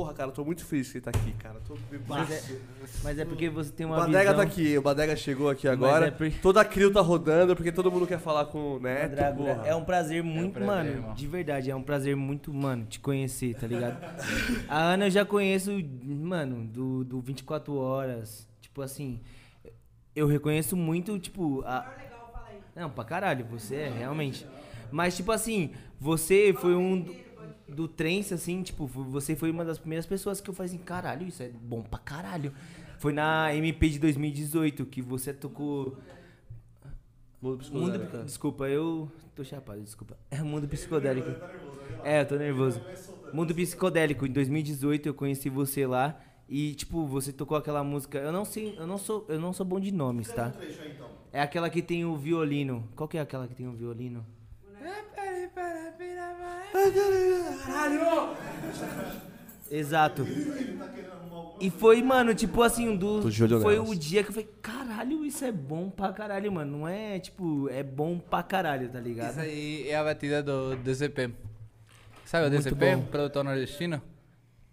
Porra, 0.00 0.14
cara, 0.14 0.30
eu 0.30 0.32
tô 0.32 0.46
muito 0.46 0.64
feliz 0.64 0.86
que 0.86 0.92
você 0.94 1.00
tá 1.02 1.10
aqui, 1.10 1.30
cara. 1.32 1.60
Tô 1.66 1.76
Mas 2.08 2.30
é, 2.30 2.58
mas 3.04 3.18
é 3.18 3.24
porque 3.26 3.50
você 3.50 3.70
tem 3.70 3.84
O 3.84 3.90
uma 3.90 3.98
Badega 3.98 4.30
visão... 4.30 4.36
tá 4.36 4.42
aqui, 4.42 4.78
o 4.78 4.80
Badega 4.80 5.14
chegou 5.14 5.50
aqui 5.50 5.68
agora. 5.68 6.06
é 6.06 6.10
por- 6.10 6.32
Toda 6.40 6.62
a 6.62 6.64
crio 6.64 6.90
tá 6.90 7.02
rodando, 7.02 7.54
porque 7.54 7.70
todo 7.70 7.92
mundo 7.92 8.06
quer 8.06 8.18
falar 8.18 8.46
com 8.46 8.76
o 8.76 8.80
Neto. 8.80 9.14
É 9.62 9.74
um 9.76 9.84
prazer 9.84 10.22
muito, 10.22 10.54
prazer, 10.54 10.66
mano, 10.66 10.88
irmão. 10.90 11.12
de 11.14 11.26
verdade, 11.26 11.70
é 11.70 11.76
um 11.76 11.82
prazer 11.82 12.16
muito, 12.16 12.50
mano, 12.50 12.86
te 12.86 12.98
conhecer, 12.98 13.54
tá 13.56 13.66
ligado? 13.66 13.98
a 14.70 14.78
Ana 14.94 15.08
eu 15.08 15.10
já 15.10 15.22
conheço, 15.22 15.70
mano, 16.02 16.66
do, 16.66 17.04
do 17.04 17.20
24 17.20 17.74
horas, 17.76 18.48
tipo 18.58 18.80
assim, 18.80 19.20
eu 20.16 20.26
reconheço 20.26 20.78
muito, 20.78 21.18
tipo, 21.18 21.62
a... 21.66 21.86
Não, 22.74 22.88
pra 22.88 23.04
caralho, 23.04 23.44
você 23.44 23.74
é, 23.74 23.88
realmente. 23.90 24.46
Mas, 24.90 25.14
tipo 25.14 25.30
assim, 25.30 25.72
você 26.00 26.54
foi 26.58 26.74
um 26.74 27.04
do, 27.74 27.88
trance, 27.88 28.34
assim, 28.34 28.62
tipo, 28.62 28.86
você 28.86 29.34
foi 29.36 29.50
uma 29.50 29.64
das 29.64 29.78
primeiras 29.78 30.06
pessoas 30.06 30.40
que 30.40 30.50
eu 30.50 30.54
falei 30.54 30.72
assim, 30.72 30.82
caralho, 30.82 31.26
isso 31.26 31.42
é 31.42 31.48
bom 31.48 31.82
pra 31.82 31.98
caralho. 31.98 32.52
Foi 32.98 33.12
na 33.12 33.54
MP 33.54 33.88
de 33.88 33.98
2018 33.98 34.84
que 34.86 35.00
você 35.00 35.32
tocou... 35.32 35.96
Mundo 37.42 37.64
Mundo, 37.72 37.92
psicodélico. 37.92 38.24
desculpa, 38.24 38.68
eu 38.68 39.10
tô 39.34 39.42
chapado, 39.42 39.80
desculpa. 39.80 40.18
É 40.30 40.42
mundo 40.42 40.68
psicodélico. 40.68 41.30
É, 42.04 42.20
eu 42.20 42.26
tô 42.26 42.36
nervoso. 42.36 42.82
Mundo 43.32 43.54
psicodélico. 43.54 44.26
Em 44.26 44.32
2018 44.32 45.06
eu 45.06 45.14
conheci 45.14 45.48
você 45.48 45.86
lá 45.86 46.20
e 46.46 46.74
tipo, 46.74 47.06
você 47.06 47.32
tocou 47.32 47.56
aquela 47.56 47.82
música. 47.82 48.18
Eu 48.18 48.32
não 48.32 48.44
sei, 48.44 48.76
eu 48.76 48.86
não 48.86 48.98
sou, 48.98 49.24
eu 49.28 49.40
não 49.40 49.54
sou 49.54 49.64
bom 49.64 49.80
de 49.80 49.90
nomes, 49.90 50.28
tá? 50.28 50.52
É 51.32 51.40
aquela 51.40 51.70
que 51.70 51.80
tem 51.80 52.04
o 52.04 52.16
violino. 52.16 52.88
Qual 52.94 53.08
que 53.08 53.16
é 53.16 53.20
aquela 53.20 53.46
que 53.46 53.54
tem 53.54 53.66
o 53.68 53.72
violino? 53.72 54.26
Exato. 59.70 60.26
E 61.60 61.70
foi, 61.70 62.02
mano, 62.02 62.34
tipo 62.34 62.62
assim, 62.62 62.88
um 62.88 62.98
Tô 62.98 63.20
dos. 63.20 63.34
de 63.34 63.44
olho 63.44 63.60
Foi 63.60 63.74
nelas. 63.74 63.90
o 63.90 63.94
dia 63.94 64.22
que 64.22 64.30
eu 64.30 64.32
falei, 64.34 64.48
caralho, 64.62 65.24
isso 65.24 65.44
é 65.44 65.52
bom 65.52 65.90
pra 65.90 66.12
caralho, 66.12 66.50
mano. 66.50 66.78
Não 66.78 66.88
é, 66.88 67.18
tipo, 67.18 67.68
é 67.68 67.82
bom 67.82 68.18
pra 68.18 68.42
caralho, 68.42 68.88
tá 68.88 68.98
ligado? 68.98 69.30
Isso 69.32 69.40
aí 69.40 69.88
é 69.88 69.96
a 69.96 70.02
batida 70.02 70.42
do 70.42 70.74
DCP. 70.76 71.30
Sabe 72.24 72.46
o 72.46 72.50
Muito 72.50 72.62
DCP? 72.64 72.96
bom. 72.96 73.02
Produtor 73.02 73.44
nordestino? 73.44 74.02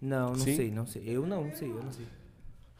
Não, 0.00 0.28
não 0.28 0.36
Sim? 0.36 0.56
sei, 0.56 0.70
não 0.70 0.86
sei. 0.86 1.02
Eu 1.06 1.26
não, 1.26 1.44
não 1.44 1.52
sei, 1.54 1.68
eu 1.70 1.82
não 1.82 1.92
sei. 1.92 2.06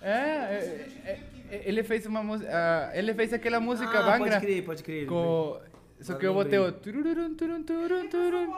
É, 0.01 0.11
é, 0.11 0.89
é, 1.05 1.21
é, 1.51 1.63
ele 1.69 1.83
fez 1.83 2.07
uma 2.07 2.23
música. 2.23 2.49
ah, 2.53 2.97
ele 2.97 3.13
fez 3.13 3.33
aquela 3.33 3.61
música 3.61 3.99
ah, 3.99 4.03
Bangra. 4.05 4.31
pode 4.31 4.41
crer, 4.41 4.65
pode 4.65 4.83
crer. 4.83 5.07
Com... 5.07 5.61
Só 6.01 6.15
que 6.15 6.27
eu 6.27 6.33
botei 6.35 6.59
o. 6.59 6.65
lembrei. 6.65 6.81
turururum, 6.81 7.35
turum, 7.35 7.63
turum, 7.63 8.09
turum. 8.09 8.55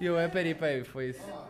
E 0.00 0.06
eu 0.06 0.18
é 0.18 0.28
peraí, 0.28 0.54
peraí, 0.54 0.84
foi 0.84 1.10
isso. 1.10 1.22
Tá. 1.22 1.46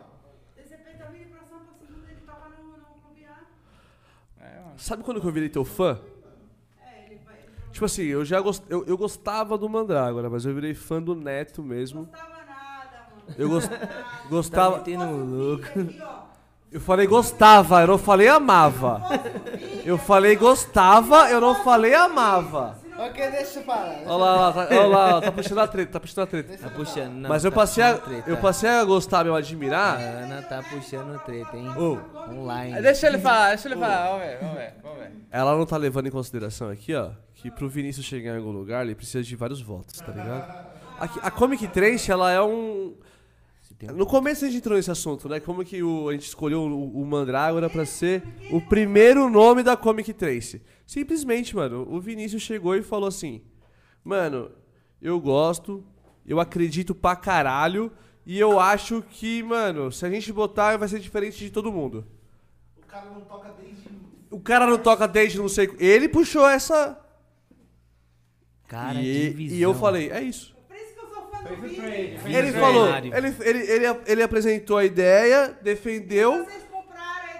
É. 4.39 4.59
Sabe 4.77 5.03
quando 5.03 5.21
que 5.21 5.27
eu 5.27 5.31
virei 5.31 5.49
teu 5.49 5.63
fã? 5.65 5.99
Tipo 7.71 7.85
assim, 7.85 8.03
eu 8.03 8.25
já 8.25 8.39
gost... 8.41 8.63
eu, 8.69 8.83
eu 8.85 8.97
gostava 8.97 9.57
do 9.57 9.69
Mandrágora, 9.69 10.29
mas 10.29 10.45
eu 10.45 10.53
virei 10.53 10.73
fã 10.73 11.01
do 11.01 11.15
Neto 11.15 11.63
mesmo. 11.63 12.01
Não 12.01 12.05
tava 12.07 12.29
nada, 12.43 13.07
mano. 13.15 13.35
Eu 13.37 13.47
gos- 13.49 13.67
Tá 13.67 13.89
gostava. 14.29 14.83
louco. 14.97 15.65
Ó. 16.01 16.21
Eu 16.69 16.81
falei 16.81 17.07
gostava, 17.07 17.81
eu 17.81 17.87
não 17.87 17.97
falei 17.97 18.27
amava. 18.27 19.01
Eu 19.85 19.97
falei 19.97 20.35
gostava, 20.35 21.29
eu 21.29 21.39
não 21.39 21.55
falei 21.63 21.93
amava. 21.93 22.77
Ok, 23.03 23.31
deixa 23.31 23.59
eu 23.59 23.63
falar. 23.63 24.03
Olha 24.05 24.15
lá, 24.15 24.31
olha 24.33 24.39
lá, 24.39 24.53
tá, 24.53 24.67
olha 24.69 24.85
lá, 24.85 25.21
tá 25.21 25.31
puxando 25.31 25.57
a 25.57 25.67
treta, 25.67 25.91
tá 25.91 25.99
puxando 25.99 26.23
a 26.23 26.27
treta. 26.27 26.57
Tá 26.57 26.69
puxando, 26.69 27.13
não. 27.13 27.29
Mas 27.29 27.43
eu 27.43 27.51
tá 27.51 27.55
passei, 27.55 27.83
a, 27.83 27.93
puxando 27.93 28.05
treta. 28.05 28.29
eu 28.29 28.37
passei 28.37 28.69
a 28.69 28.83
gostar, 28.83 29.23
meu, 29.23 29.35
admirar. 29.35 29.97
A 29.97 29.99
Ana 29.99 30.41
tá 30.43 30.61
puxando 30.61 31.19
treta, 31.23 31.57
hein? 31.57 31.67
Ô, 31.77 31.97
Online. 32.31 32.79
Deixa 32.79 33.07
ele 33.07 33.17
falar, 33.17 33.49
deixa 33.49 33.67
ele 33.67 33.75
falar. 33.75 34.07
Vamos 34.07 34.21
ver, 34.21 34.37
vamos 34.39 34.55
ver, 34.55 34.73
vamos 34.83 34.99
ver. 34.99 35.11
ela 35.31 35.57
não 35.57 35.65
tá 35.65 35.77
levando 35.77 36.07
em 36.07 36.11
consideração 36.11 36.69
aqui, 36.69 36.93
ó, 36.93 37.09
que 37.33 37.49
pro 37.49 37.67
Vinícius 37.67 38.05
chegar 38.05 38.33
em 38.33 38.37
algum 38.37 38.51
lugar, 38.51 38.85
ele 38.85 38.93
precisa 38.93 39.23
de 39.23 39.35
vários 39.35 39.61
votos, 39.61 39.99
tá 39.99 40.11
ligado? 40.11 40.71
Aqui, 40.99 41.19
a 41.23 41.31
Comic 41.31 41.67
Trance, 41.69 42.11
ela 42.11 42.31
é 42.31 42.41
um... 42.41 42.93
No 43.87 44.05
começo 44.05 44.45
a 44.45 44.47
gente 44.47 44.57
entrou 44.57 44.77
nesse 44.77 44.91
assunto, 44.91 45.27
né? 45.27 45.39
Como 45.39 45.65
que 45.65 45.81
o, 45.81 46.09
a 46.09 46.11
gente 46.11 46.27
escolheu 46.27 46.61
o, 46.61 47.01
o 47.01 47.05
Mandrágora 47.05 47.69
pra 47.69 47.85
ser 47.85 48.23
o 48.51 48.61
primeiro 48.61 49.29
nome 49.29 49.63
da 49.63 49.75
Comic 49.75 50.13
Trace. 50.13 50.61
Simplesmente, 50.85 51.55
mano, 51.55 51.87
o 51.89 51.99
Vinícius 51.99 52.43
chegou 52.43 52.75
e 52.75 52.83
falou 52.83 53.07
assim: 53.07 53.41
Mano, 54.03 54.51
eu 55.01 55.19
gosto, 55.19 55.83
eu 56.25 56.39
acredito 56.39 56.93
pra 56.93 57.15
caralho, 57.15 57.91
e 58.25 58.39
eu 58.39 58.59
acho 58.59 59.03
que, 59.09 59.41
mano, 59.41 59.91
se 59.91 60.05
a 60.05 60.09
gente 60.09 60.31
botar, 60.31 60.77
vai 60.77 60.87
ser 60.87 60.99
diferente 60.99 61.39
de 61.39 61.49
todo 61.49 61.71
mundo. 61.71 62.05
O 62.77 62.85
cara 62.85 63.09
não 63.09 63.21
toca 63.21 63.51
desde. 63.59 63.89
O 64.29 64.39
cara 64.39 64.67
não 64.67 64.77
toca 64.77 65.07
desde 65.07 65.37
não 65.37 65.49
sei. 65.49 65.69
Ele 65.79 66.07
puxou 66.07 66.47
essa. 66.47 66.99
Cara, 68.67 69.01
e, 69.01 69.29
que 69.29 69.29
visão. 69.35 69.57
e 69.57 69.61
eu 69.61 69.73
falei: 69.73 70.11
É 70.11 70.21
isso. 70.21 70.55
Ele 72.25 72.51
falou, 72.53 72.87
ele, 73.17 73.35
ele, 73.41 73.71
ele, 73.71 73.97
ele 74.05 74.23
apresentou 74.23 74.77
a 74.77 74.85
ideia, 74.85 75.57
defendeu. 75.61 76.45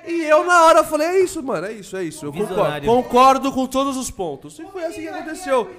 E 0.08 0.24
eu 0.24 0.44
na 0.44 0.64
hora 0.66 0.84
falei, 0.84 1.08
é 1.08 1.20
isso, 1.20 1.44
mano, 1.44 1.68
é 1.68 1.72
isso, 1.74 1.96
é 1.96 2.04
isso. 2.04 2.26
Eu 2.26 2.34
concordo, 2.34 2.86
concordo 2.88 3.52
com 3.52 3.68
todos 3.68 3.96
os 3.98 4.10
pontos. 4.10 4.58
E 4.58 4.66
foi 4.66 4.84
assim 4.86 5.02
que 5.02 5.08
aconteceu. 5.10 5.70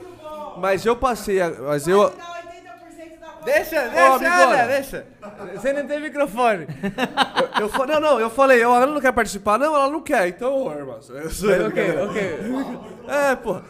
Mas 0.59 0.87
eu 0.87 0.95
passei, 0.95 1.41
a- 1.41 1.51
mas 1.51 1.89
eu... 1.89 2.09
Dá 2.11 2.17
80% 2.17 3.19
da 3.19 3.27
conta. 3.27 3.45
Deixa, 3.45 3.89
deixa, 3.89 4.15
amigona. 4.15 4.45
Ana, 4.63 4.67
deixa. 4.69 5.07
Você 5.55 5.73
não 5.73 5.87
tem 5.87 6.01
microfone. 6.01 6.67
Eu, 7.61 7.69
fa- 7.69 7.87
não, 7.87 7.99
não, 8.01 8.21
eu 8.21 8.31
falei, 8.31 8.61
ela 8.63 8.87
não 8.87 9.01
quer 9.01 9.13
participar, 9.13 9.59
não, 9.59 9.75
ela 9.75 9.89
não 9.91 10.01
quer, 10.01 10.29
então, 10.29 10.71
irmão. 10.71 11.01
ok, 11.67 11.99
ok. 12.09 12.39
É, 13.09 13.35
pô. 13.35 13.61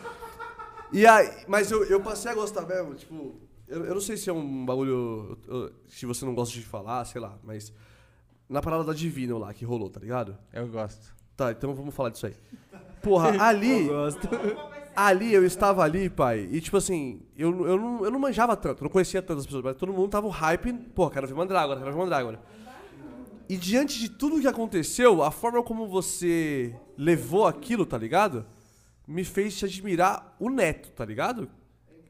E 0.92 1.06
aí, 1.06 1.30
mas 1.46 1.70
eu, 1.70 1.84
eu 1.84 2.00
passei 2.00 2.30
a 2.30 2.34
gostar 2.34 2.62
mesmo, 2.62 2.94
tipo, 2.94 3.36
eu, 3.72 3.84
eu 3.86 3.94
não 3.94 4.00
sei 4.00 4.16
se 4.16 4.28
é 4.30 4.32
um 4.32 4.64
bagulho, 4.64 5.38
eu- 5.48 5.54
eu- 5.64 5.72
se 5.88 6.06
você 6.06 6.24
não 6.24 6.34
gosta 6.34 6.54
de 6.54 6.62
falar, 6.64 7.04
sei 7.04 7.20
lá, 7.20 7.38
mas 7.42 7.72
na 8.48 8.60
parada 8.60 8.84
da 8.84 8.92
Divino 8.92 9.38
lá 9.38 9.52
que 9.54 9.64
rolou, 9.64 9.88
tá 9.90 9.98
ligado? 10.00 10.36
Eu 10.52 10.66
gosto. 10.68 11.14
Tá, 11.36 11.50
então 11.52 11.74
vamos 11.74 11.94
falar 11.94 12.10
disso 12.10 12.26
aí. 12.26 12.34
Porra, 13.02 13.30
ali. 13.42 13.88
Ali, 14.94 15.32
eu 15.32 15.44
estava 15.46 15.82
ali, 15.82 16.10
pai, 16.10 16.46
e 16.52 16.60
tipo 16.60 16.76
assim, 16.76 17.22
eu, 17.34 17.66
eu, 17.66 17.78
não, 17.78 18.04
eu 18.04 18.10
não 18.10 18.18
manjava 18.18 18.54
tanto, 18.54 18.82
não 18.84 18.90
conhecia 18.90 19.22
tantas 19.22 19.46
pessoas, 19.46 19.64
mas 19.64 19.74
todo 19.76 19.90
mundo 19.90 20.10
tava 20.10 20.30
hype, 20.30 20.70
pô, 20.94 21.08
quero 21.08 21.26
ver 21.26 21.32
Mandrágora, 21.34 21.78
quero 21.80 21.92
ver 21.92 21.98
Mandrágora. 21.98 22.38
E 23.48 23.56
diante 23.56 23.98
de 23.98 24.10
tudo 24.10 24.38
que 24.38 24.46
aconteceu, 24.46 25.22
a 25.22 25.30
forma 25.30 25.62
como 25.62 25.86
você 25.88 26.74
levou 26.96 27.46
aquilo, 27.46 27.86
tá 27.86 27.96
ligado? 27.96 28.44
Me 29.06 29.24
fez 29.24 29.56
te 29.58 29.64
admirar 29.64 30.36
o 30.38 30.50
Neto, 30.50 30.90
tá 30.90 31.04
ligado? 31.06 31.48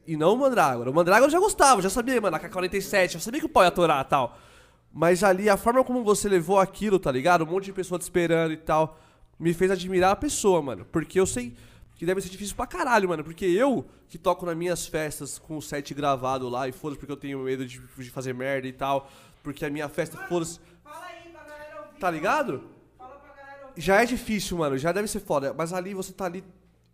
E 0.06 0.16
não 0.16 0.34
o 0.34 0.38
Mandrágora. 0.38 0.90
O 0.90 0.94
Mandrágora 0.94 1.26
eu 1.26 1.30
já 1.30 1.38
gostava, 1.38 1.80
já 1.80 1.88
sabia, 1.90 2.20
mano, 2.20 2.36
a 2.36 2.38
K-47, 2.40 3.12
já 3.12 3.20
sabia 3.20 3.40
que 3.40 3.46
o 3.46 3.48
pau 3.48 3.62
ia 3.62 3.68
atorar 3.68 4.04
e 4.04 4.08
tal. 4.08 4.38
Mas 4.92 5.22
ali, 5.24 5.48
a 5.48 5.56
forma 5.56 5.82
como 5.84 6.02
você 6.04 6.28
levou 6.28 6.58
aquilo, 6.58 6.98
tá 6.98 7.10
ligado? 7.10 7.44
Um 7.44 7.46
monte 7.46 7.66
de 7.66 7.72
pessoa 7.72 7.98
te 7.98 8.02
esperando 8.02 8.52
e 8.52 8.56
tal, 8.56 8.98
me 9.38 9.54
fez 9.54 9.70
admirar 9.70 10.10
a 10.12 10.16
pessoa, 10.16 10.60
mano. 10.60 10.84
Porque 10.90 11.18
eu 11.18 11.26
sei 11.26 11.54
que 11.94 12.04
deve 12.04 12.20
ser 12.20 12.28
difícil 12.28 12.56
pra 12.56 12.66
caralho, 12.66 13.08
mano. 13.08 13.22
Porque 13.24 13.44
eu, 13.46 13.86
que 14.08 14.18
toco 14.18 14.44
nas 14.44 14.56
minhas 14.56 14.86
festas 14.86 15.38
com 15.38 15.56
o 15.56 15.62
set 15.62 15.94
gravado 15.94 16.48
lá, 16.48 16.68
e 16.68 16.72
foda-se 16.72 16.98
porque 16.98 17.12
eu 17.12 17.16
tenho 17.16 17.38
medo 17.38 17.64
de, 17.64 17.80
de 17.80 18.10
fazer 18.10 18.34
merda 18.34 18.66
e 18.66 18.72
tal, 18.72 19.08
porque 19.42 19.64
a 19.64 19.70
minha 19.70 19.88
festa, 19.88 20.18
foda-se, 20.28 20.58
Fala 20.82 21.06
aí 21.06 21.30
pra 21.30 21.42
galera 21.44 21.80
ouvir. 21.86 21.98
tá 22.00 22.10
ligado? 22.10 22.62
Fala 22.98 23.14
pra 23.16 23.34
galera 23.34 23.66
ouvir. 23.68 23.80
Já 23.80 24.02
é 24.02 24.04
difícil, 24.04 24.58
mano, 24.58 24.76
já 24.76 24.90
deve 24.92 25.06
ser 25.08 25.20
foda. 25.20 25.54
Mas 25.56 25.72
ali 25.72 25.94
você 25.94 26.12
tá 26.12 26.24
ali 26.26 26.44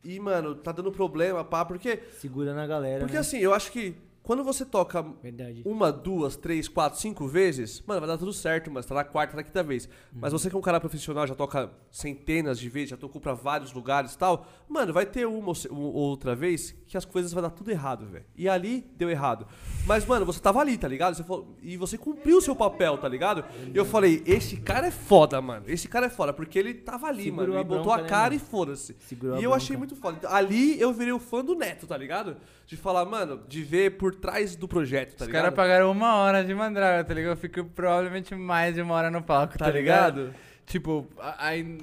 e, 0.02 0.18
mano, 0.20 0.54
tá 0.54 0.72
dando 0.72 0.92
problema, 0.92 1.44
pá, 1.44 1.64
porque. 1.64 2.00
Segura 2.18 2.54
na 2.54 2.66
galera. 2.66 3.00
Porque 3.00 3.14
né? 3.14 3.20
assim, 3.20 3.38
eu 3.38 3.52
acho 3.52 3.72
que 3.72 3.96
quando 4.28 4.44
você 4.44 4.62
toca 4.62 5.02
Verdade. 5.22 5.62
uma, 5.64 5.90
duas, 5.90 6.36
três, 6.36 6.68
quatro, 6.68 7.00
cinco 7.00 7.26
vezes, 7.26 7.82
mano, 7.86 8.00
vai 8.00 8.08
dar 8.10 8.18
tudo 8.18 8.30
certo, 8.30 8.70
mas 8.70 8.84
tá 8.84 8.94
na 8.94 9.02
quarta, 9.02 9.34
na 9.34 9.42
quinta 9.42 9.62
vez. 9.62 9.88
Mas 10.12 10.34
você 10.34 10.50
que 10.50 10.54
é 10.54 10.58
um 10.58 10.60
cara 10.60 10.78
profissional, 10.78 11.26
já 11.26 11.34
toca 11.34 11.70
centenas 11.90 12.58
de 12.58 12.68
vezes, 12.68 12.90
já 12.90 12.96
tocou 12.98 13.22
pra 13.22 13.32
vários 13.32 13.72
lugares 13.72 14.12
e 14.12 14.18
tal, 14.18 14.46
mano, 14.68 14.92
vai 14.92 15.06
ter 15.06 15.26
uma 15.26 15.52
ou 15.70 15.94
outra 15.94 16.34
vez 16.34 16.74
que 16.86 16.94
as 16.98 17.06
coisas 17.06 17.32
vai 17.32 17.42
dar 17.42 17.48
tudo 17.48 17.70
errado, 17.70 18.04
velho. 18.04 18.26
E 18.36 18.46
ali 18.50 18.84
deu 18.98 19.08
errado. 19.08 19.46
Mas, 19.86 20.04
mano, 20.04 20.26
você 20.26 20.40
tava 20.40 20.60
ali, 20.60 20.76
tá 20.76 20.86
ligado? 20.86 21.14
Você 21.14 21.24
falou- 21.24 21.56
e 21.62 21.78
você 21.78 21.96
cumpriu 21.96 22.36
o 22.36 22.42
seu 22.42 22.54
papel, 22.54 22.98
tá 22.98 23.08
ligado? 23.08 23.42
E 23.72 23.76
eu 23.76 23.86
falei, 23.86 24.22
esse 24.26 24.58
cara 24.58 24.88
é 24.88 24.90
foda, 24.90 25.40
mano. 25.40 25.64
Esse 25.66 25.88
cara 25.88 26.04
é 26.04 26.10
foda, 26.10 26.34
porque 26.34 26.58
ele 26.58 26.74
tava 26.74 27.06
ali, 27.06 27.24
Segurou 27.24 27.48
mano. 27.48 27.58
a 27.58 27.62
E 27.62 27.64
botou 27.64 27.92
a 27.94 27.98
né, 28.02 28.08
cara 28.08 28.24
mano? 28.24 28.36
e 28.36 28.38
foda-se. 28.38 28.94
E 29.40 29.42
eu 29.42 29.54
achei 29.54 29.74
bronca. 29.74 29.94
muito 29.94 29.96
foda. 29.96 30.28
Ali 30.34 30.78
eu 30.78 30.92
virei 30.92 31.14
o 31.14 31.18
fã 31.18 31.42
do 31.42 31.54
Neto, 31.54 31.86
tá 31.86 31.96
ligado? 31.96 32.36
De 32.66 32.76
falar, 32.76 33.06
mano, 33.06 33.40
de 33.48 33.62
ver 33.62 33.96
por 33.96 34.14
trás 34.18 34.54
do 34.56 34.68
projeto, 34.68 35.10
tá 35.16 35.24
Os 35.24 35.26
ligado? 35.28 35.42
caras 35.42 35.56
pagaram 35.56 35.90
uma 35.90 36.16
hora 36.16 36.44
de 36.44 36.54
mandraga, 36.54 37.02
tá 37.04 37.14
ligado? 37.14 37.32
Eu 37.32 37.36
fico 37.36 37.64
provavelmente 37.64 38.34
mais 38.34 38.74
de 38.74 38.82
uma 38.82 38.94
hora 38.94 39.10
no 39.10 39.22
palco, 39.22 39.56
tá, 39.56 39.64
Tá 39.66 39.70
ligado? 39.70 40.20
ligado? 40.20 40.34
Tipo, 40.66 41.06
a- 41.18 41.46
aí. 41.46 41.78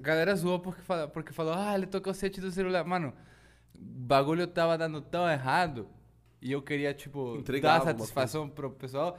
Galera 0.00 0.34
zoou 0.34 0.58
porque, 0.58 0.82
fala, 0.82 1.08
porque 1.08 1.32
falou, 1.32 1.54
ah, 1.54 1.74
ele 1.74 1.86
tocou 1.86 2.10
o 2.12 2.14
set 2.14 2.40
do 2.40 2.50
celular. 2.50 2.84
Mano, 2.84 3.12
bagulho 3.78 4.46
tava 4.46 4.76
dando 4.76 5.00
tão 5.00 5.28
errado 5.28 5.88
e 6.42 6.52
eu 6.52 6.60
queria, 6.60 6.92
tipo, 6.92 7.42
dar 7.62 7.80
satisfação 7.82 8.48
pro 8.48 8.70
pessoal. 8.70 9.18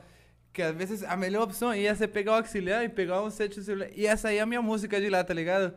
Que 0.53 0.61
às 0.61 0.75
vezes 0.75 1.03
a 1.03 1.17
melhor 1.17 1.43
opção 1.43 1.73
ia 1.75 1.93
ser 1.95 2.07
pegar 2.09 2.33
o 2.33 2.35
auxiliar 2.35 2.83
e 2.83 2.89
pegar 2.89 3.21
um 3.21 3.29
set 3.29 3.55
do 3.55 3.63
celular. 3.63 3.89
E 3.95 4.05
essa 4.05 4.29
aí 4.29 4.37
é 4.37 4.41
a 4.41 4.45
minha 4.45 4.61
música 4.61 5.01
de 5.01 5.09
lá, 5.09 5.23
tá 5.23 5.33
ligado? 5.33 5.73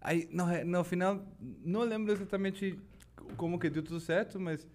Aí 0.00 0.28
no, 0.30 0.46
no 0.64 0.84
final, 0.84 1.20
não 1.64 1.80
lembro 1.82 2.12
exatamente 2.12 2.78
como 3.36 3.58
que 3.58 3.70
deu 3.70 3.82
tudo 3.82 4.00
certo, 4.00 4.38
mas 4.38 4.66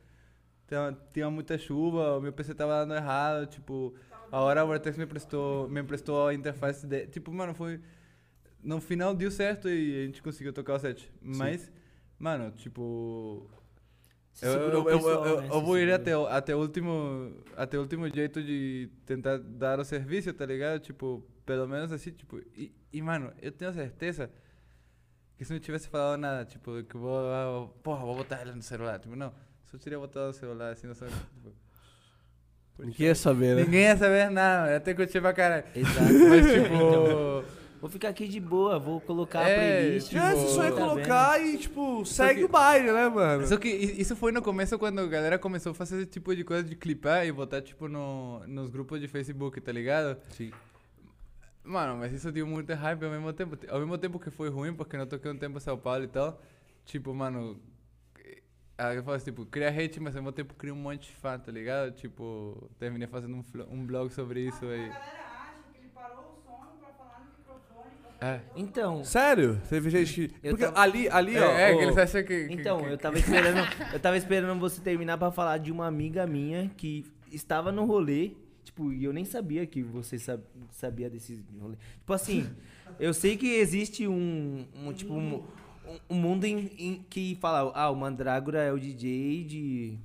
tinha, 0.67 0.97
tinha 1.13 1.29
muita 1.29 1.57
chuva, 1.57 2.17
o 2.17 2.21
meu 2.21 2.33
PC 2.33 2.53
tava 2.53 2.85
dando 2.85 2.95
errado, 2.95 3.47
tipo, 3.47 3.93
a 4.31 4.39
hora 4.41 4.63
o 4.63 4.67
Vortex 4.67 4.97
me 4.97 5.05
prestou, 5.05 5.67
me 5.69 5.79
emprestou 5.81 6.27
a 6.27 6.33
interface 6.33 6.85
de, 6.85 7.07
tipo, 7.07 7.31
mano, 7.31 7.53
foi 7.53 7.79
no 8.63 8.81
final 8.81 9.13
deu 9.15 9.31
certo 9.31 9.69
e 9.69 10.03
a 10.03 10.05
gente 10.05 10.21
conseguiu 10.21 10.51
tocar 10.51 10.73
o 10.75 10.79
set. 10.79 11.11
Mas, 11.21 11.71
mano, 12.19 12.51
tipo, 12.51 13.49
eu, 14.41 14.51
eu, 14.51 14.89
eu, 14.89 14.99
eu- 15.25 15.41
né? 15.41 15.47
eu 15.51 15.61
vou 15.61 15.77
ir 15.77 15.91
até, 15.91 16.17
o- 16.17 16.27
até 16.27 16.55
o 16.55 16.59
último 16.59 17.33
até 17.55 17.77
o 17.77 17.81
último 17.81 18.07
jeito 18.09 18.43
de 18.43 18.89
tentar 19.05 19.37
dar 19.39 19.79
o 19.79 19.85
serviço, 19.85 20.33
tá 20.33 20.45
ligado? 20.45 20.79
Tipo, 20.81 21.23
pelo 21.45 21.67
menos 21.67 21.91
assim, 21.91 22.11
tipo, 22.11 22.39
e, 22.55 22.71
e 22.91 23.01
mano, 23.01 23.31
eu 23.41 23.51
tenho 23.51 23.71
certeza 23.73 24.29
que 25.37 25.45
se 25.45 25.53
não 25.53 25.59
tivesse 25.59 25.87
falado 25.87 26.19
nada, 26.19 26.43
tipo, 26.45 26.83
que 26.83 26.97
vou, 26.97 27.17
ah, 27.19 27.69
porra, 27.83 28.01
vou 28.05 28.15
botar 28.15 28.37
ela 28.41 28.53
no 28.55 28.61
celular, 28.61 28.99
tipo, 28.99 29.15
não, 29.15 29.31
só 29.71 29.77
teria 29.77 29.99
botado 29.99 30.27
no 30.27 30.33
celular, 30.33 30.71
assim, 30.73 30.87
não 30.87 30.95
sabe, 30.95 31.11
tipo, 31.11 31.51
Ninguém 32.79 33.07
ia 33.07 33.15
saber, 33.15 33.55
né? 33.55 33.63
ninguém 33.63 33.81
ia 33.81 33.97
saber 33.97 34.29
nada, 34.29 34.71
eu 34.71 34.77
até 34.77 34.93
curti 34.93 35.19
pra 35.19 35.33
caralho. 35.33 35.63
Exato. 35.75 36.13
Mas, 36.29 36.45
tipo, 36.53 37.43
vou 37.81 37.89
ficar 37.89 38.09
aqui 38.09 38.27
de 38.27 38.39
boa, 38.39 38.77
vou 38.77 39.01
colocar 39.01 39.39
a 39.39 39.49
É, 39.49 39.55
playlist. 39.81 40.09
tipo, 40.09 40.21
É, 40.21 40.35
você 40.35 40.47
só 40.53 40.63
ia 40.63 40.71
tá 40.71 40.77
colocar 40.77 41.41
e, 41.43 41.57
tipo, 41.57 42.05
segue 42.05 42.39
que- 42.41 42.45
o 42.45 42.47
baile, 42.47 42.91
né, 42.91 43.09
mano? 43.09 43.47
Só 43.47 43.57
que 43.57 43.67
isso 43.67 44.15
foi 44.15 44.31
no 44.31 44.43
começo 44.43 44.77
quando 44.77 44.99
a 44.99 45.07
galera 45.07 45.39
começou 45.39 45.71
a 45.71 45.75
fazer 45.75 45.97
esse 45.97 46.05
tipo 46.05 46.35
de 46.35 46.43
coisa 46.43 46.63
de 46.63 46.75
clipar 46.75 47.25
e 47.25 47.31
botar, 47.31 47.61
tipo, 47.63 47.87
no, 47.87 48.45
nos 48.47 48.69
grupos 48.69 48.99
de 49.01 49.07
Facebook, 49.07 49.59
tá 49.59 49.71
ligado? 49.71 50.15
Sim. 50.29 50.51
Mano, 51.63 51.97
mas 51.97 52.13
isso 52.13 52.31
deu 52.31 52.45
muito 52.47 52.71
hype 52.73 53.03
ao 53.03 53.11
mesmo 53.11 53.33
tempo. 53.33 53.57
Ao 53.69 53.79
mesmo 53.79 53.97
tempo 53.97 54.19
que 54.19 54.29
foi 54.29 54.49
ruim, 54.49 54.73
porque 54.73 54.95
eu 54.95 55.05
toquei 55.07 55.29
um 55.31 55.37
tempo 55.37 55.57
em 55.57 55.61
São 55.61 55.77
Paulo 55.77 56.03
e 56.03 56.07
tal. 56.07 56.39
Tipo, 56.85 57.13
mano. 57.13 57.59
Aí 58.77 58.95
eu 58.95 59.03
falo 59.03 59.17
assim, 59.17 59.25
tipo, 59.25 59.43
cria 59.45 59.69
hate, 59.69 59.99
mas 59.99 60.15
ao 60.15 60.21
mesmo 60.21 60.31
tempo 60.33 60.53
cria 60.53 60.71
um 60.73 60.77
monte 60.77 61.09
de 61.09 61.15
fã, 61.15 61.37
tá 61.39 61.51
ligado? 61.51 61.91
Tipo, 61.95 62.69
terminei 62.77 63.07
fazendo 63.07 63.35
um, 63.35 63.43
um 63.71 63.85
blog 63.85 64.11
sobre 64.13 64.41
isso 64.41 64.63
aí. 64.65 64.85
A 64.85 64.87
galera 64.89 64.99
acha 64.99 65.53
que 65.73 65.79
ele 65.79 65.89
parou 65.95 66.17
o 66.37 66.45
som 66.45 66.77
pra 66.79 66.89
falar 66.93 67.19
no 67.21 67.25
microfone. 67.39 67.89
Pra 68.19 68.27
É. 68.35 68.41
Então, 68.55 69.03
Sério? 69.03 69.59
Teve 69.67 69.89
gente 69.89 70.27
que. 70.27 70.49
Porque 70.49 70.63
tava- 70.65 70.79
ali, 70.79 71.09
ali, 71.09 71.37
ó. 71.39 71.51
É, 71.51 71.71
é 71.71 71.75
que 71.75 71.83
eles 71.83 71.97
acham 71.97 72.23
que. 72.23 72.47
que- 72.47 72.53
então, 72.53 72.79
que- 72.83 72.89
eu 72.91 72.97
tava 72.99 73.17
esperando, 73.17 73.57
eu 73.93 73.99
tava 73.99 74.17
esperando 74.17 74.59
você 74.59 74.79
terminar 74.79 75.17
pra 75.17 75.31
falar 75.31 75.57
de 75.57 75.71
uma 75.71 75.87
amiga 75.87 76.27
minha 76.27 76.69
que 76.77 77.03
estava 77.31 77.71
no 77.71 77.83
rolê, 77.83 78.33
tipo, 78.63 78.93
e 78.93 79.03
eu 79.03 79.11
nem 79.11 79.25
sabia 79.25 79.65
que 79.65 79.81
você 79.81 80.19
sab- 80.19 80.43
sabia 80.71 81.09
desse 81.09 81.43
rolê. 81.59 81.77
Tipo 81.99 82.13
assim, 82.13 82.47
eu 82.99 83.11
sei 83.11 83.35
que 83.37 83.55
existe 83.55 84.07
um, 84.07 84.67
um, 84.75 84.93
tipo 84.93 85.13
um, 85.15 85.43
um- 86.09 86.15
um 86.15 86.19
mundo 86.19 86.45
em, 86.45 86.69
em 86.77 87.05
que 87.09 87.37
fala, 87.41 87.71
ah, 87.75 87.89
o 87.89 87.95
Mandrágora 87.95 88.61
é 88.61 88.71
o 88.71 88.79
DJ 88.79 89.43
de 89.45 89.99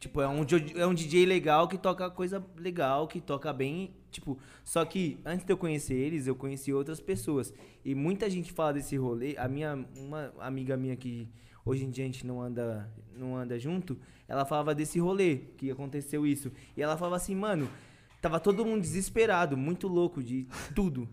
Tipo, 0.00 0.20
é 0.20 0.28
um, 0.28 0.46
é 0.76 0.86
um 0.86 0.94
DJ 0.94 1.26
legal 1.26 1.66
que 1.66 1.76
toca 1.76 2.08
coisa 2.08 2.40
legal, 2.56 3.08
que 3.08 3.20
toca 3.20 3.52
bem. 3.52 3.90
Tipo, 4.12 4.38
só 4.62 4.84
que 4.84 5.18
antes 5.24 5.44
de 5.44 5.52
eu 5.52 5.56
conhecer 5.56 5.94
eles, 5.94 6.28
eu 6.28 6.36
conheci 6.36 6.72
outras 6.72 7.00
pessoas. 7.00 7.52
E 7.84 7.96
muita 7.96 8.30
gente 8.30 8.52
fala 8.52 8.74
desse 8.74 8.96
rolê. 8.96 9.34
A 9.36 9.48
minha, 9.48 9.84
uma 9.96 10.32
amiga 10.38 10.76
minha 10.76 10.94
que 10.94 11.28
hoje 11.66 11.84
em 11.84 11.90
dia 11.90 12.04
a 12.04 12.06
gente 12.06 12.24
não 12.24 12.40
anda, 12.40 12.88
não 13.16 13.36
anda 13.36 13.58
junto, 13.58 13.98
ela 14.28 14.44
falava 14.44 14.72
desse 14.72 15.00
rolê, 15.00 15.38
que 15.56 15.68
aconteceu 15.68 16.24
isso. 16.24 16.52
E 16.76 16.80
ela 16.82 16.96
falava 16.96 17.16
assim, 17.16 17.34
mano, 17.34 17.68
tava 18.22 18.38
todo 18.38 18.64
mundo 18.64 18.80
desesperado, 18.82 19.56
muito 19.56 19.88
louco 19.88 20.22
de 20.22 20.46
tudo. 20.76 21.08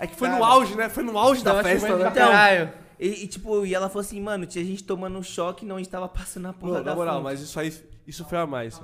É 0.00 0.06
que 0.08 0.16
foi 0.16 0.28
no 0.28 0.42
auge, 0.44 0.74
né? 0.74 0.88
Foi 0.88 1.04
no 1.04 1.16
auge 1.16 1.44
da 1.44 1.52
festa, 1.62 1.86
né? 1.98 2.10
caralho. 2.10 2.72
E, 3.00 3.24
e, 3.24 3.26
tipo, 3.26 3.64
e 3.64 3.74
ela 3.74 3.88
falou 3.88 4.02
assim, 4.02 4.20
mano, 4.20 4.44
tinha 4.44 4.62
gente 4.62 4.84
tomando 4.84 5.22
choque, 5.24 5.64
não 5.64 5.80
estava 5.80 6.06
passando 6.06 6.48
a 6.48 6.52
porra 6.52 6.74
Não, 6.78 6.84
da 6.84 6.90
na 6.90 6.96
moral, 6.96 7.14
fonte. 7.14 7.24
mas 7.24 7.40
isso 7.40 7.58
aí, 7.58 7.72
isso 8.06 8.24
foi 8.26 8.36
a 8.38 8.46
mais. 8.46 8.76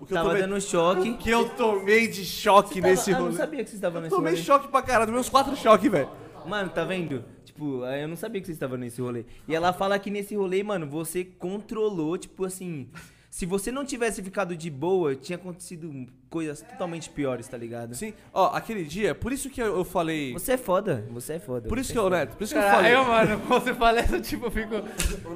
O 0.00 0.06
que 0.06 0.12
eu 0.12 0.16
Tava 0.16 0.28
tomei, 0.28 0.42
dando 0.42 0.60
choque. 0.60 1.10
o 1.10 1.16
que 1.18 1.30
eu 1.30 1.48
tomei 1.48 2.06
de 2.06 2.24
choque 2.24 2.76
tava- 2.80 2.86
nesse 2.92 3.10
ah, 3.10 3.14
eu 3.14 3.18
rolê. 3.18 3.30
não 3.32 3.36
sabia 3.38 3.64
que 3.64 3.70
você 3.70 3.76
estava 3.76 3.98
Eu 3.98 4.02
nesse 4.02 4.14
tomei 4.14 4.32
rolê. 4.34 4.42
choque 4.44 4.68
pra 4.68 4.82
caralho, 4.82 5.06
tomei 5.06 5.20
uns 5.20 5.28
quatro 5.28 5.56
choques, 5.56 5.90
velho. 5.90 6.08
Mano, 6.46 6.70
tá 6.70 6.84
vendo? 6.84 7.24
Tipo, 7.44 7.84
eu 7.84 8.06
não 8.06 8.14
sabia 8.16 8.40
que 8.40 8.46
você 8.46 8.52
estava 8.52 8.76
nesse 8.76 9.00
rolê. 9.00 9.24
E 9.48 9.54
ela 9.54 9.72
fala 9.72 9.98
que 9.98 10.10
nesse 10.12 10.36
rolê, 10.36 10.62
mano, 10.62 10.86
você 10.86 11.24
controlou, 11.24 12.16
tipo 12.16 12.44
assim. 12.44 12.88
Se 13.36 13.44
você 13.44 13.70
não 13.70 13.84
tivesse 13.84 14.22
ficado 14.22 14.56
de 14.56 14.70
boa, 14.70 15.14
tinha 15.14 15.36
acontecido 15.36 16.06
coisas 16.30 16.62
totalmente 16.62 17.10
piores, 17.10 17.46
tá 17.46 17.58
ligado? 17.58 17.94
Sim, 17.94 18.14
ó, 18.32 18.46
aquele 18.46 18.82
dia, 18.82 19.14
por 19.14 19.30
isso 19.30 19.50
que 19.50 19.60
eu 19.60 19.76
eu 19.76 19.84
falei. 19.84 20.32
Você 20.32 20.52
é 20.52 20.56
foda, 20.56 21.06
você 21.10 21.34
é 21.34 21.38
foda. 21.38 21.68
Por 21.68 21.76
isso 21.76 21.92
que 21.92 21.98
é 21.98 22.00
eu, 22.00 22.04
foda. 22.04 22.16
Neto, 22.16 22.34
por 22.34 22.44
isso 22.44 22.54
que 22.54 22.58
eu 22.58 22.62
falei. 22.62 22.92
Caralho, 22.92 23.06
mano, 23.06 23.46
quando 23.46 23.62
você 23.62 23.74
fala 23.74 24.00
isso, 24.00 24.20
tipo, 24.22 24.46
eu 24.46 24.50
fico. 24.50 24.70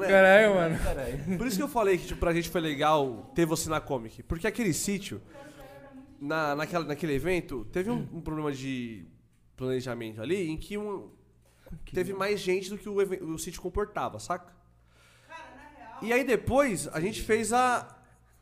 Caralho, 0.09 0.55
mano. 0.55 0.79
Por 1.37 1.47
isso 1.47 1.59
que 1.59 1.62
eu 1.62 1.69
falei 1.69 1.99
que 1.99 2.07
tipo, 2.07 2.19
pra 2.19 2.33
gente 2.33 2.49
foi 2.49 2.62
legal 2.62 3.31
ter 3.35 3.45
você 3.45 3.69
na 3.69 3.83
Comic. 3.83 4.23
Porque 4.23 4.47
aquele 4.47 4.73
sítio, 4.73 5.20
na, 6.19 6.57
naquela, 6.57 6.87
naquele 6.87 7.12
evento, 7.12 7.67
teve 7.67 7.91
um, 7.91 8.09
um 8.15 8.23
problema 8.23 8.51
de 8.51 9.05
planejamento 9.59 10.23
ali 10.23 10.49
em 10.49 10.57
que 10.57 10.79
um, 10.79 11.11
teve 11.93 12.15
mais 12.15 12.41
gente 12.41 12.70
do 12.70 12.79
que 12.79 12.89
o, 12.89 13.35
o 13.35 13.39
sítio 13.39 13.61
comportava, 13.61 14.19
saca? 14.19 14.59
E 16.03 16.12
aí 16.12 16.25
depois 16.25 16.89
a 16.89 17.01
gente 17.01 17.23
fez 17.23 17.53
a. 17.53 17.97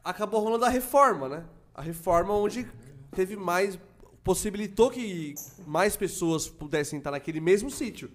Acabou 0.05 0.41
rolando 0.41 0.65
a 0.65 0.69
reforma, 0.69 1.29
né? 1.29 1.45
A 1.75 1.83
reforma 1.83 2.35
onde 2.35 2.67
teve 3.15 3.37
mais. 3.37 3.79
possibilitou 4.23 4.91
que 4.91 5.35
mais 5.67 5.97
pessoas 5.97 6.49
pudessem 6.49 6.99
estar 6.99 7.11
naquele 7.11 7.41
mesmo 7.41 7.71
sítio. 7.71 8.11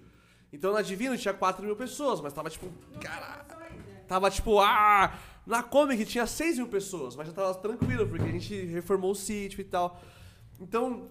Então 0.52 0.72
na 0.72 0.82
Divino 0.82 1.16
tinha 1.18 1.34
4 1.34 1.64
mil 1.64 1.76
pessoas, 1.76 2.20
mas 2.20 2.32
tava 2.32 2.50
tipo. 2.50 2.68
Caralho. 3.00 3.44
Tava 4.06 4.30
tipo, 4.30 4.60
ah! 4.60 5.18
Na 5.46 5.62
Comic 5.62 6.04
tinha 6.06 6.26
6 6.26 6.58
mil 6.58 6.68
pessoas, 6.68 7.16
mas 7.16 7.26
já 7.26 7.32
tava 7.32 7.54
tranquilo, 7.54 8.06
porque 8.06 8.24
a 8.24 8.32
gente 8.32 8.64
reformou 8.66 9.10
o 9.10 9.14
sítio 9.14 9.60
e 9.60 9.64
tal. 9.64 10.00
Então, 10.60 11.08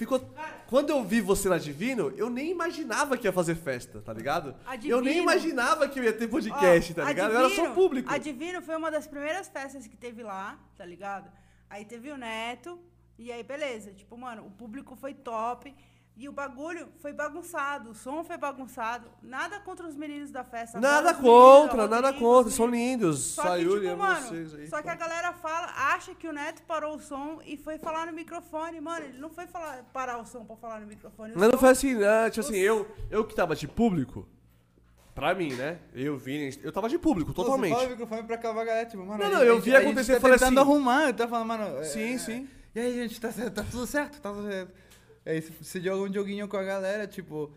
ficou. 0.00 0.18
Quando 0.66 0.90
eu 0.90 1.04
vi 1.04 1.20
você 1.20 1.48
na 1.48 1.58
Divino, 1.58 2.12
eu 2.16 2.30
nem 2.30 2.50
imaginava 2.50 3.16
que 3.18 3.26
ia 3.26 3.32
fazer 3.32 3.54
festa, 3.54 4.00
tá 4.00 4.12
ligado? 4.12 4.56
A 4.66 4.76
Eu 4.76 5.00
nem 5.00 5.18
imaginava 5.18 5.86
que 5.88 5.98
eu 6.00 6.04
ia 6.04 6.12
ter 6.12 6.26
podcast, 6.26 6.92
Ó, 6.92 6.94
tá 6.94 7.04
ligado? 7.04 7.32
Eu 7.32 7.38
era 7.38 7.50
só 7.50 7.74
público. 7.74 8.10
A 8.10 8.16
Divino 8.18 8.62
foi 8.62 8.76
uma 8.76 8.90
das 8.90 9.06
primeiras 9.06 9.48
festas 9.48 9.86
que 9.86 9.96
teve 9.96 10.22
lá, 10.22 10.58
tá 10.76 10.84
ligado? 10.86 11.30
Aí 11.68 11.84
teve 11.84 12.10
o 12.10 12.16
Neto, 12.16 12.78
e 13.18 13.30
aí 13.30 13.42
beleza. 13.42 13.92
Tipo, 13.92 14.16
mano, 14.16 14.46
o 14.46 14.50
público 14.50 14.96
foi 14.96 15.12
top. 15.12 15.74
E 16.22 16.28
o 16.28 16.32
bagulho 16.32 16.86
foi 17.00 17.14
bagunçado, 17.14 17.92
o 17.92 17.94
som 17.94 18.22
foi 18.22 18.36
bagunçado. 18.36 19.08
Nada 19.22 19.58
contra 19.58 19.86
os 19.86 19.96
meninos 19.96 20.30
da 20.30 20.44
festa. 20.44 20.78
Nada 20.78 21.14
meninos, 21.14 21.22
contra, 21.22 21.84
ó, 21.84 21.88
nada 21.88 22.08
Rodrigo, 22.08 22.18
contra, 22.26 22.50
são 22.52 22.66
meninos. 22.68 22.90
lindos. 23.16 23.24
Só 23.24 23.40
que, 23.42 23.48
Sayuri, 23.48 23.86
tipo, 23.86 23.96
mano, 23.96 24.26
vocês 24.28 24.54
aí. 24.54 24.68
só 24.68 24.82
que 24.82 24.88
a 24.90 24.94
galera 24.96 25.32
fala, 25.32 25.72
acha 25.94 26.14
que 26.14 26.28
o 26.28 26.32
Neto 26.32 26.62
parou 26.64 26.96
o 26.96 27.00
som 27.00 27.40
e 27.46 27.56
foi 27.56 27.78
falar 27.78 28.04
no 28.06 28.12
microfone. 28.12 28.82
Mano, 28.82 29.06
ele 29.06 29.16
não 29.18 29.30
foi 29.30 29.46
falar, 29.46 29.82
parar 29.94 30.18
o 30.18 30.26
som 30.26 30.44
pra 30.44 30.56
falar 30.56 30.80
no 30.80 30.86
microfone. 30.86 31.32
o 31.32 31.38
Mas 31.38 31.50
não 31.50 31.58
foi 31.58 31.70
assim, 31.70 31.94
né? 31.94 32.28
Tipo 32.28 32.46
assim, 32.46 32.58
eu, 32.58 32.86
eu 33.10 33.24
que 33.24 33.34
tava 33.34 33.56
de 33.56 33.66
público, 33.66 34.28
pra 35.14 35.34
mim, 35.34 35.54
né? 35.54 35.78
Eu 35.94 36.18
vi, 36.18 36.50
eu 36.62 36.70
tava 36.70 36.90
de 36.90 36.98
público, 36.98 37.32
Pô, 37.32 37.42
totalmente. 37.44 37.70
Você 37.70 37.76
fala 37.76 37.86
o 37.86 37.90
microfone 37.92 38.22
pra 38.24 38.36
cá, 38.36 38.50
a 38.50 38.52
galera, 38.52 38.84
tipo, 38.84 39.06
mano. 39.06 39.24
Não, 39.24 39.30
não, 39.30 39.42
eu 39.42 39.58
vi 39.58 39.74
acontecer 39.74 40.12
gente 40.12 40.18
e 40.18 40.20
falei 40.20 40.38
tá 40.38 40.44
tentando 40.44 40.60
assim- 40.60 40.70
arrumar, 40.70 41.06
eu 41.06 41.14
tava 41.14 41.30
falando, 41.30 41.48
mano. 41.48 41.78
é, 41.78 41.84
Sim, 41.84 42.18
sim. 42.18 42.46
E 42.74 42.78
aí, 42.78 42.92
gente, 42.92 43.18
tá, 43.18 43.30
tá 43.32 43.64
tudo 43.70 43.86
certo? 43.86 44.20
Tá 44.20 44.30
tudo 44.30 44.46
certo. 44.46 44.89
Aí 45.30 45.40
você 45.40 45.80
joga 45.80 46.02
um 46.10 46.12
joguinho 46.12 46.48
com 46.48 46.56
a 46.56 46.62
galera, 46.62 47.06
tipo. 47.06 47.50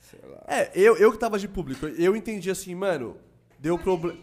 Sei 0.00 0.20
lá. 0.28 0.44
É, 0.48 0.70
eu, 0.74 0.96
eu 0.96 1.12
que 1.12 1.18
tava 1.18 1.38
de 1.38 1.46
público, 1.48 1.86
eu 1.86 2.14
entendi 2.16 2.50
assim, 2.50 2.74
mano, 2.74 3.16
deu 3.58 3.78
problema. 3.78 4.18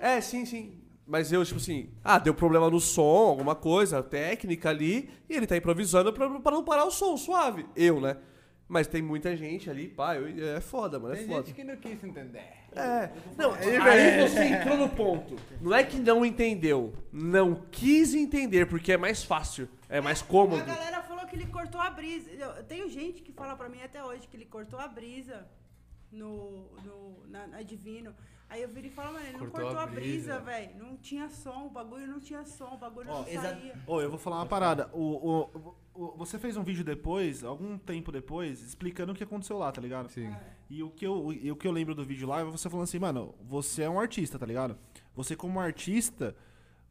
É, 0.00 0.20
sim, 0.20 0.44
sim. 0.44 0.74
Mas 1.06 1.32
eu, 1.32 1.42
tipo 1.44 1.58
assim, 1.58 1.88
ah, 2.04 2.18
deu 2.18 2.34
problema 2.34 2.68
no 2.70 2.78
som, 2.80 3.28
alguma 3.30 3.54
coisa, 3.54 4.02
técnica 4.02 4.68
ali, 4.68 5.08
e 5.28 5.34
ele 5.34 5.46
tá 5.46 5.56
improvisando 5.56 6.12
pra, 6.12 6.28
pra 6.38 6.52
não 6.52 6.62
parar 6.62 6.84
o 6.84 6.90
som, 6.90 7.16
suave. 7.16 7.64
Eu, 7.74 7.98
né? 8.00 8.18
Mas 8.68 8.86
tem 8.86 9.00
muita 9.00 9.34
gente 9.34 9.70
ali, 9.70 9.88
pá, 9.88 10.16
eu- 10.16 10.56
é 10.56 10.60
foda, 10.60 10.98
mano, 10.98 11.14
é 11.14 11.16
Tem 11.18 11.26
foda. 11.26 11.46
gente 11.46 11.54
que 11.54 11.64
não 11.64 11.76
quis 11.76 12.04
entender. 12.04 12.57
É. 12.74 13.10
Não, 13.36 13.52
aí 13.54 14.28
você 14.28 14.44
entrou 14.44 14.76
no 14.76 14.88
ponto. 14.88 15.36
Não 15.60 15.74
é 15.74 15.82
que 15.82 15.98
não 15.98 16.24
entendeu, 16.24 16.92
não 17.12 17.54
quis 17.70 18.14
entender, 18.14 18.66
porque 18.66 18.92
é 18.92 18.96
mais 18.96 19.24
fácil, 19.24 19.68
é 19.88 20.00
mais 20.00 20.22
A 20.22 20.24
cômodo. 20.24 20.64
galera 20.64 21.02
falou 21.02 21.26
que 21.26 21.34
ele 21.34 21.46
cortou 21.46 21.80
a 21.80 21.90
brisa. 21.90 22.30
Eu, 22.30 22.50
eu 22.50 22.64
tenho 22.64 22.88
gente 22.88 23.22
que 23.22 23.32
fala 23.32 23.56
pra 23.56 23.68
mim 23.68 23.80
até 23.82 24.04
hoje 24.04 24.28
que 24.28 24.36
ele 24.36 24.44
cortou 24.44 24.78
a 24.78 24.86
brisa 24.86 25.46
no, 26.12 26.70
no, 26.84 27.26
na, 27.28 27.46
na 27.46 27.62
Divino. 27.62 28.14
Aí 28.50 28.62
eu 28.62 28.68
virei 28.68 28.90
e 28.90 28.92
falo, 28.94 29.12
mano, 29.12 29.24
ele 29.26 29.32
não 29.32 29.40
Cortou 29.40 29.60
cortou 29.60 29.80
a 29.80 29.86
brisa, 29.86 30.38
velho. 30.40 30.70
Não 30.78 30.96
tinha 30.96 31.28
som, 31.28 31.66
o 31.66 31.70
bagulho 31.70 32.06
não 32.06 32.18
tinha 32.18 32.44
som, 32.44 32.74
o 32.74 32.78
bagulho 32.78 33.06
não 33.06 33.24
saía. 33.42 33.74
Ô, 33.86 34.00
eu 34.00 34.08
vou 34.08 34.18
falar 34.18 34.36
uma 34.36 34.46
parada. 34.46 34.88
O, 34.94 35.02
o, 35.02 35.76
o- 35.94 36.16
você 36.16 36.38
fez 36.38 36.56
um 36.56 36.62
vídeo 36.62 36.82
depois, 36.82 37.44
algum 37.44 37.76
tempo 37.76 38.10
depois, 38.10 38.62
explicando 38.62 39.12
o 39.12 39.14
que 39.14 39.22
aconteceu 39.22 39.58
lá, 39.58 39.70
tá 39.70 39.80
ligado? 39.82 40.08
Sim. 40.08 40.34
E 40.70 40.82
o 40.82 40.90
que, 40.90 41.06
eu, 41.06 41.30
e 41.32 41.50
o 41.52 41.56
que 41.56 41.66
eu 41.68 41.72
lembro 41.72 41.94
do 41.94 42.04
vídeo 42.04 42.26
lá 42.26 42.40
é 42.40 42.44
você 42.44 42.70
falando 42.70 42.84
assim, 42.84 42.98
mano, 42.98 43.34
você 43.42 43.82
é 43.82 43.90
um 43.90 44.00
artista, 44.00 44.38
tá 44.38 44.46
ligado? 44.46 44.78
Você 45.14 45.36
como 45.36 45.60
artista, 45.60 46.34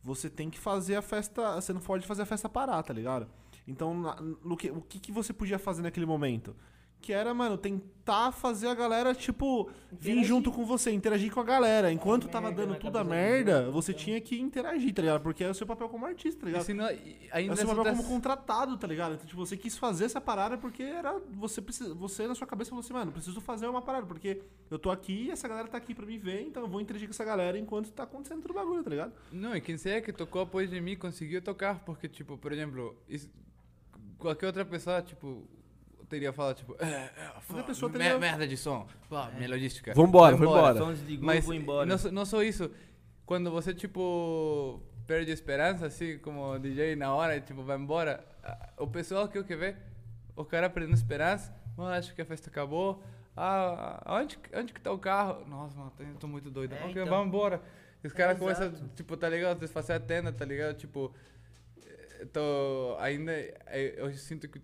você 0.04 0.30
tem 0.30 0.50
que 0.52 0.60
fazer 0.60 0.96
a 0.96 1.02
festa. 1.02 1.56
Você 1.56 1.74
não 1.74 1.82
pode 1.82 2.06
fazer 2.06 2.22
a 2.22 2.26
festa 2.26 2.48
parar, 2.48 2.84
tá 2.84 2.94
ligado? 2.94 3.28
Então, 3.68 4.00
na- 4.00 4.16
no 4.22 4.56
que, 4.56 4.70
o 4.70 4.82
que, 4.82 5.00
que 5.00 5.12
você 5.12 5.34
podia 5.34 5.58
fazer 5.58 5.82
naquele 5.82 6.06
momento? 6.06 6.56
Que 7.08 7.14
era, 7.14 7.34
mano, 7.34 7.58
tentar 7.58 8.34
fazer 8.34 8.68
a 8.68 8.76
galera, 8.76 9.16
tipo, 9.16 9.70
vir 9.94 10.26
junto 10.26 10.52
com 10.52 10.66
você, 10.66 10.92
interagir 10.92 11.32
com 11.34 11.40
a 11.40 11.44
galera. 11.46 11.90
Enquanto 11.90 12.28
tava 12.28 12.48
merda 12.50 12.66
dando 12.66 12.78
tudo 12.78 12.98
a 12.98 13.04
merda, 13.06 13.72
você 13.72 13.94
tinha 13.94 14.20
que 14.20 14.38
interagir, 14.38 14.94
tá 14.94 15.02
ligado? 15.02 15.22
Porque 15.22 15.42
é 15.42 15.50
o 15.50 15.54
seu 15.54 15.66
papel 15.66 15.88
como 15.88 16.06
artista, 16.06 16.42
tá 16.42 16.48
ligado? 16.48 16.66
e 16.70 17.30
É 17.32 17.38
ainda 17.38 17.54
o 17.54 17.56
seu 17.56 17.66
se 17.66 17.74
papel 17.74 17.84
tá- 17.86 17.98
como 17.98 18.04
contratado, 18.10 18.78
tá 18.78 18.86
ligado? 18.86 19.14
Então, 19.14 19.26
tipo, 19.26 19.40
você 19.46 19.56
quis 19.56 19.78
fazer 19.78 20.04
essa 20.04 20.20
parada 20.20 20.58
porque 20.58 20.84
era. 20.84 21.18
Você, 21.32 21.62
precisa, 21.62 21.94
você 21.94 22.28
na 22.28 22.36
sua 22.36 22.46
cabeça 22.46 22.72
falou 22.72 22.82
assim, 22.84 22.92
mano, 22.92 23.14
preciso 23.14 23.40
fazer 23.40 23.68
uma 23.70 23.82
parada, 23.82 24.06
porque 24.06 24.42
eu 24.70 24.78
tô 24.78 24.92
aqui 24.92 25.28
e 25.28 25.32
essa 25.32 25.48
galera 25.48 25.70
tá 25.70 25.78
aqui 25.78 25.96
pra 25.96 26.06
me 26.06 26.18
ver, 26.18 26.42
então 26.42 26.64
eu 26.64 26.68
vou 26.68 26.82
interagir 26.82 27.08
com 27.08 27.14
essa 27.14 27.24
galera 27.24 27.58
enquanto 27.58 27.90
tá 27.94 28.04
acontecendo 28.04 28.42
todo 28.42 28.52
o 28.52 28.54
bagulho, 28.54 28.84
tá 28.84 28.90
ligado? 28.90 29.14
Não, 29.32 29.56
e 29.56 29.62
quem 29.62 29.78
seja 29.78 30.02
que 30.02 30.12
tocou 30.12 30.42
após 30.42 30.70
de 30.70 30.82
mim 30.82 30.98
conseguiu 30.98 31.42
tocar, 31.42 31.80
porque, 31.86 32.10
tipo, 32.10 32.38
por 32.38 32.52
exemplo, 32.52 32.98
isso- 33.08 33.30
qualquer 34.18 34.48
outra 34.48 34.66
pessoa, 34.66 35.02
tipo, 35.02 35.48
teria 36.10 36.32
falado, 36.34 36.56
tipo, 36.58 36.76
é, 36.80 36.86
é, 36.86 37.64
pessoa 37.64 37.92
me- 37.92 37.98
teria- 37.98 38.18
merda 38.18 38.48
de 38.48 38.56
som, 38.58 38.88
pô, 39.10 39.24
melodística. 39.38 39.94
Vambora, 39.94 40.36
vai 40.36 40.48
vambora. 40.48 40.78
Som 40.78 40.92
desligou, 40.94 41.26
Mas 41.26 41.46
vou 41.46 41.54
embora. 41.54 41.86
Não, 41.86 42.12
não 42.12 42.26
só 42.26 42.42
isso, 42.44 42.72
quando 43.26 43.52
você, 43.52 43.74
tipo, 43.74 44.82
perde 45.06 45.32
esperança, 45.32 45.86
assim, 45.88 46.18
como 46.20 46.58
DJ 46.60 46.96
na 46.96 47.14
hora, 47.14 47.40
tipo, 47.42 47.64
vai 47.64 47.78
embora, 47.78 48.26
o 48.78 48.88
pessoal 48.88 49.28
que 49.28 49.38
eu 49.38 49.44
quer 49.44 49.58
ver, 49.58 49.78
o 50.36 50.44
cara 50.46 50.70
perdendo 50.70 50.94
esperança, 50.96 51.54
mano, 51.76 51.94
acho 51.94 52.14
que 52.16 52.22
a 52.22 52.26
festa 52.26 52.50
acabou, 52.50 53.04
ah, 53.36 54.02
onde, 54.20 54.38
onde 54.54 54.74
que 54.74 54.82
tá 54.82 54.92
o 54.92 54.98
carro? 55.00 55.46
Nossa, 55.48 55.78
mano, 55.78 55.92
eu 56.00 56.16
tô 56.16 56.28
muito 56.28 56.50
doido, 56.50 56.74
É, 56.74 56.80
ok, 56.80 56.92
então. 56.92 57.06
vamos 57.08 57.28
embora. 57.28 57.62
E 58.04 58.08
os 58.08 58.14
caras 58.14 58.38
É, 58.38 58.40
começam, 58.40 58.72
tipo, 58.96 59.16
tá 59.18 59.28
ligado, 59.30 59.60
desfazer 59.60 59.94
a 59.94 60.00
tenda, 60.00 60.32
tá 60.32 60.46
ligado, 60.46 60.76
tipo, 60.78 61.14
eh, 61.86 62.26
tô, 62.32 62.96
ainda, 63.00 63.32
eh, 63.32 63.96
eu 63.98 64.12
sinto 64.14 64.48
que 64.48 64.62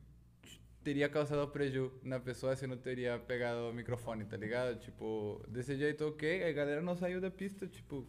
teria 0.84 1.08
causado 1.10 1.48
prejuízo 1.48 1.92
na 2.04 2.20
pessoa 2.20 2.56
se 2.56 2.68
não 2.68 2.78
teria 2.78 3.18
pegado 3.20 3.70
o 3.70 3.74
microfone, 3.74 4.26
tá 4.26 4.36
ligado? 4.38 4.80
Tipo, 4.80 5.42
desse 5.48 5.76
jeito, 5.76 6.06
ok, 6.08 6.44
a 6.44 6.52
galera 6.52 6.82
não 6.82 6.96
saiu 6.96 7.22
da 7.22 7.32
pista, 7.32 7.66
tipo, 7.68 8.06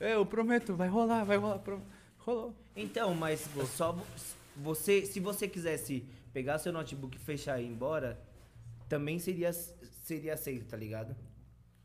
"É, 0.00 0.14
eu 0.14 0.24
prometo, 0.24 0.74
vai 0.74 0.88
rolar, 0.88 1.24
vai 1.24 1.36
rolar, 1.36 1.58
pro... 1.58 1.80
rolou. 2.18 2.54
Então, 2.74 3.14
mas 3.14 3.40
só 3.76 3.92
vo- 3.92 4.06
você, 4.56 5.04
se 5.04 5.20
você 5.20 5.46
quisesse 5.46 6.04
pegar 6.32 6.58
seu 6.58 6.72
notebook, 6.72 7.18
fechar 7.18 7.60
e 7.60 7.64
ir 7.64 7.68
embora, 7.68 8.18
também 8.88 9.18
seria 9.18 9.52
seria 9.52 10.34
aceito, 10.34 10.66
tá 10.66 10.76
ligado? 10.76 11.14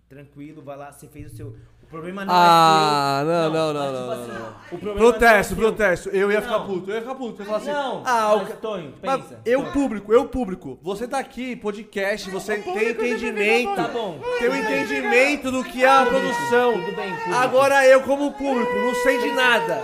Tranquilo, 0.08 0.62
vai 0.62 0.78
lá, 0.78 0.92
você 0.92 1.08
fez 1.08 1.32
o 1.32 1.36
seu. 1.36 1.58
O 1.92 1.96
problema 1.96 2.24
não 2.24 2.34
Ah, 2.34 3.20
é 3.22 3.26
não, 3.26 3.42
seu. 3.42 3.52
não, 3.52 3.74
não, 3.74 3.82
mas, 3.84 3.92
não, 3.92 4.00
tipo 4.00 4.06
não, 4.06 4.14
assim, 4.24 4.32
não. 4.32 4.52
O 4.72 4.80
problema 4.80 4.98
Protesto, 5.12 5.56
não 5.56 5.62
é 5.62 5.66
protesto. 5.66 6.10
Eu 6.10 6.32
ia 6.32 6.42
ficar 6.42 6.60
Não. 6.60 6.66
puto, 6.66 6.90
eu 6.90 6.96
ia 6.96 7.02
ficar 7.02 7.16
puto. 7.16 7.34
Eu 7.34 7.40
ia 7.40 7.46
falar 7.46 7.58
assim, 7.58 7.72
Não, 7.74 8.02
ah, 8.06 8.36
o 8.36 8.46
Tonho, 8.46 8.94
Mas 9.04 9.22
pensa. 9.24 9.42
eu 9.46 9.64
público, 9.66 10.14
eu 10.14 10.26
público. 10.26 10.80
Você 10.82 11.06
tá 11.06 11.20
aqui, 11.20 11.54
podcast, 11.58 12.30
você 12.30 12.60
tem 12.60 12.92
entendimento. 12.92 13.76
Tá 13.76 13.90
bom. 13.90 14.20
Tem 14.40 14.48
o 14.48 14.56
entendimento 14.56 15.52
do 15.52 15.66
que 15.66 15.84
é 15.84 15.90
a 15.90 16.06
produção. 16.06 16.72
Tudo 16.82 16.96
bem. 16.96 17.14
Agora 17.34 17.86
eu, 17.86 18.02
como 18.04 18.32
público, 18.32 18.72
não 18.74 18.96
sei 18.96 19.20
de 19.20 19.32
nada. 19.34 19.82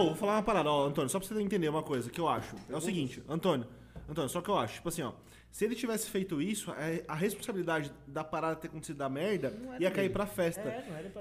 Ô, 0.00 0.04
vou 0.06 0.14
falar 0.16 0.34
uma 0.36 0.42
parada, 0.42 0.70
ó, 0.70 0.86
Antônio, 0.86 1.08
só 1.10 1.18
pra 1.18 1.26
você 1.28 1.40
entender 1.40 1.68
uma 1.68 1.82
coisa 1.82 2.10
que 2.10 2.20
eu 2.20 2.28
acho. 2.28 2.54
É 2.70 2.76
o 2.76 2.80
seguinte, 2.80 3.22
Antônio, 3.28 3.66
Antônio, 4.08 4.28
só 4.30 4.40
que 4.40 4.48
eu 4.48 4.58
acho, 4.58 4.74
tipo 4.74 4.88
assim, 4.88 5.02
ó. 5.02 5.12
Se 5.50 5.64
ele 5.64 5.74
tivesse 5.74 6.10
feito 6.10 6.42
isso, 6.42 6.70
é- 6.72 7.02
a 7.08 7.14
responsabilidade 7.14 7.90
da 8.06 8.22
parada 8.22 8.56
ter 8.56 8.66
acontecido 8.68 8.96
da 8.98 9.08
merda 9.08 9.54
ia 9.80 9.90
cair 9.90 10.10
pra 10.12 10.26
festa. 10.26 10.62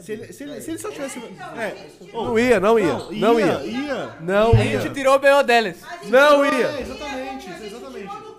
se, 0.02 0.12
ele, 0.12 0.34
se, 0.34 0.44
ele, 0.44 0.60
se 0.62 0.72
ele 0.72 0.78
só 0.78 0.92
tivesse. 0.92 1.20
É, 1.20 1.88
ô, 2.14 2.26
Não 2.26 2.40
ia, 2.40 2.60
não 2.60 2.78
ia. 2.78 2.94
Não 3.12 3.40
ia. 3.40 3.64
ia. 3.66 4.18
Não 4.20 4.52
A 4.54 4.66
ia. 4.66 4.82
gente 4.82 4.94
tirou 4.94 5.16
o 5.16 5.20
B.O. 5.20 5.42
deles. 5.42 5.82
Não 6.10 6.44
É, 6.44 6.60
ia. 6.60 6.82
exatamente, 6.82 7.50
exatamente. 7.50 8.35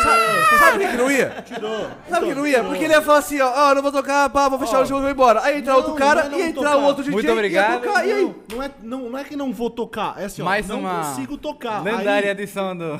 E 0.00 0.58
Sabe 0.58 0.72
por 0.72 0.78
que 0.80 0.90
que 0.90 0.96
não 0.96 1.10
ia? 1.10 1.42
Tirou. 1.46 1.80
Sabe 2.08 2.20
por 2.20 2.28
que 2.28 2.34
não 2.34 2.46
ia? 2.46 2.64
Porque 2.64 2.84
ele 2.84 2.92
ia 2.92 3.02
falar 3.02 3.18
assim, 3.18 3.40
ó, 3.40 3.70
ó, 3.70 3.74
não 3.74 3.82
vou 3.82 3.92
tocar, 3.92 4.28
pá, 4.30 4.48
vou 4.48 4.58
fechar 4.58 4.80
o 4.80 4.86
show 4.86 4.98
e 4.98 5.02
vou 5.02 5.10
embora. 5.10 5.42
Aí 5.42 5.58
entra 5.58 5.72
Não, 5.72 5.78
outro 5.80 5.94
cara, 5.94 6.28
não 6.28 6.38
é 6.38 6.48
entrar 6.48 6.76
o 6.76 6.82
outro 6.84 7.02
DJ, 7.02 7.12
Muito 7.12 7.26
ia 7.26 7.32
obrigado. 7.32 7.82
tocar, 7.82 8.06
e 8.06 8.12
aí? 8.12 8.22
Não, 8.24 8.34
não 8.56 8.62
é, 8.62 8.70
não, 8.82 9.10
não 9.10 9.18
é 9.18 9.24
que 9.24 9.36
não 9.36 9.52
vou 9.52 9.70
tocar, 9.70 10.14
é 10.20 10.24
assim, 10.24 10.42
ó. 10.42 10.44
Mais 10.44 10.66
não 10.68 10.80
uma 10.80 11.04
consigo 11.04 11.36
tocar. 11.36 11.82
Lendária 11.82 12.30
Aí- 12.30 12.36
edição 12.36 12.76
do... 12.76 12.98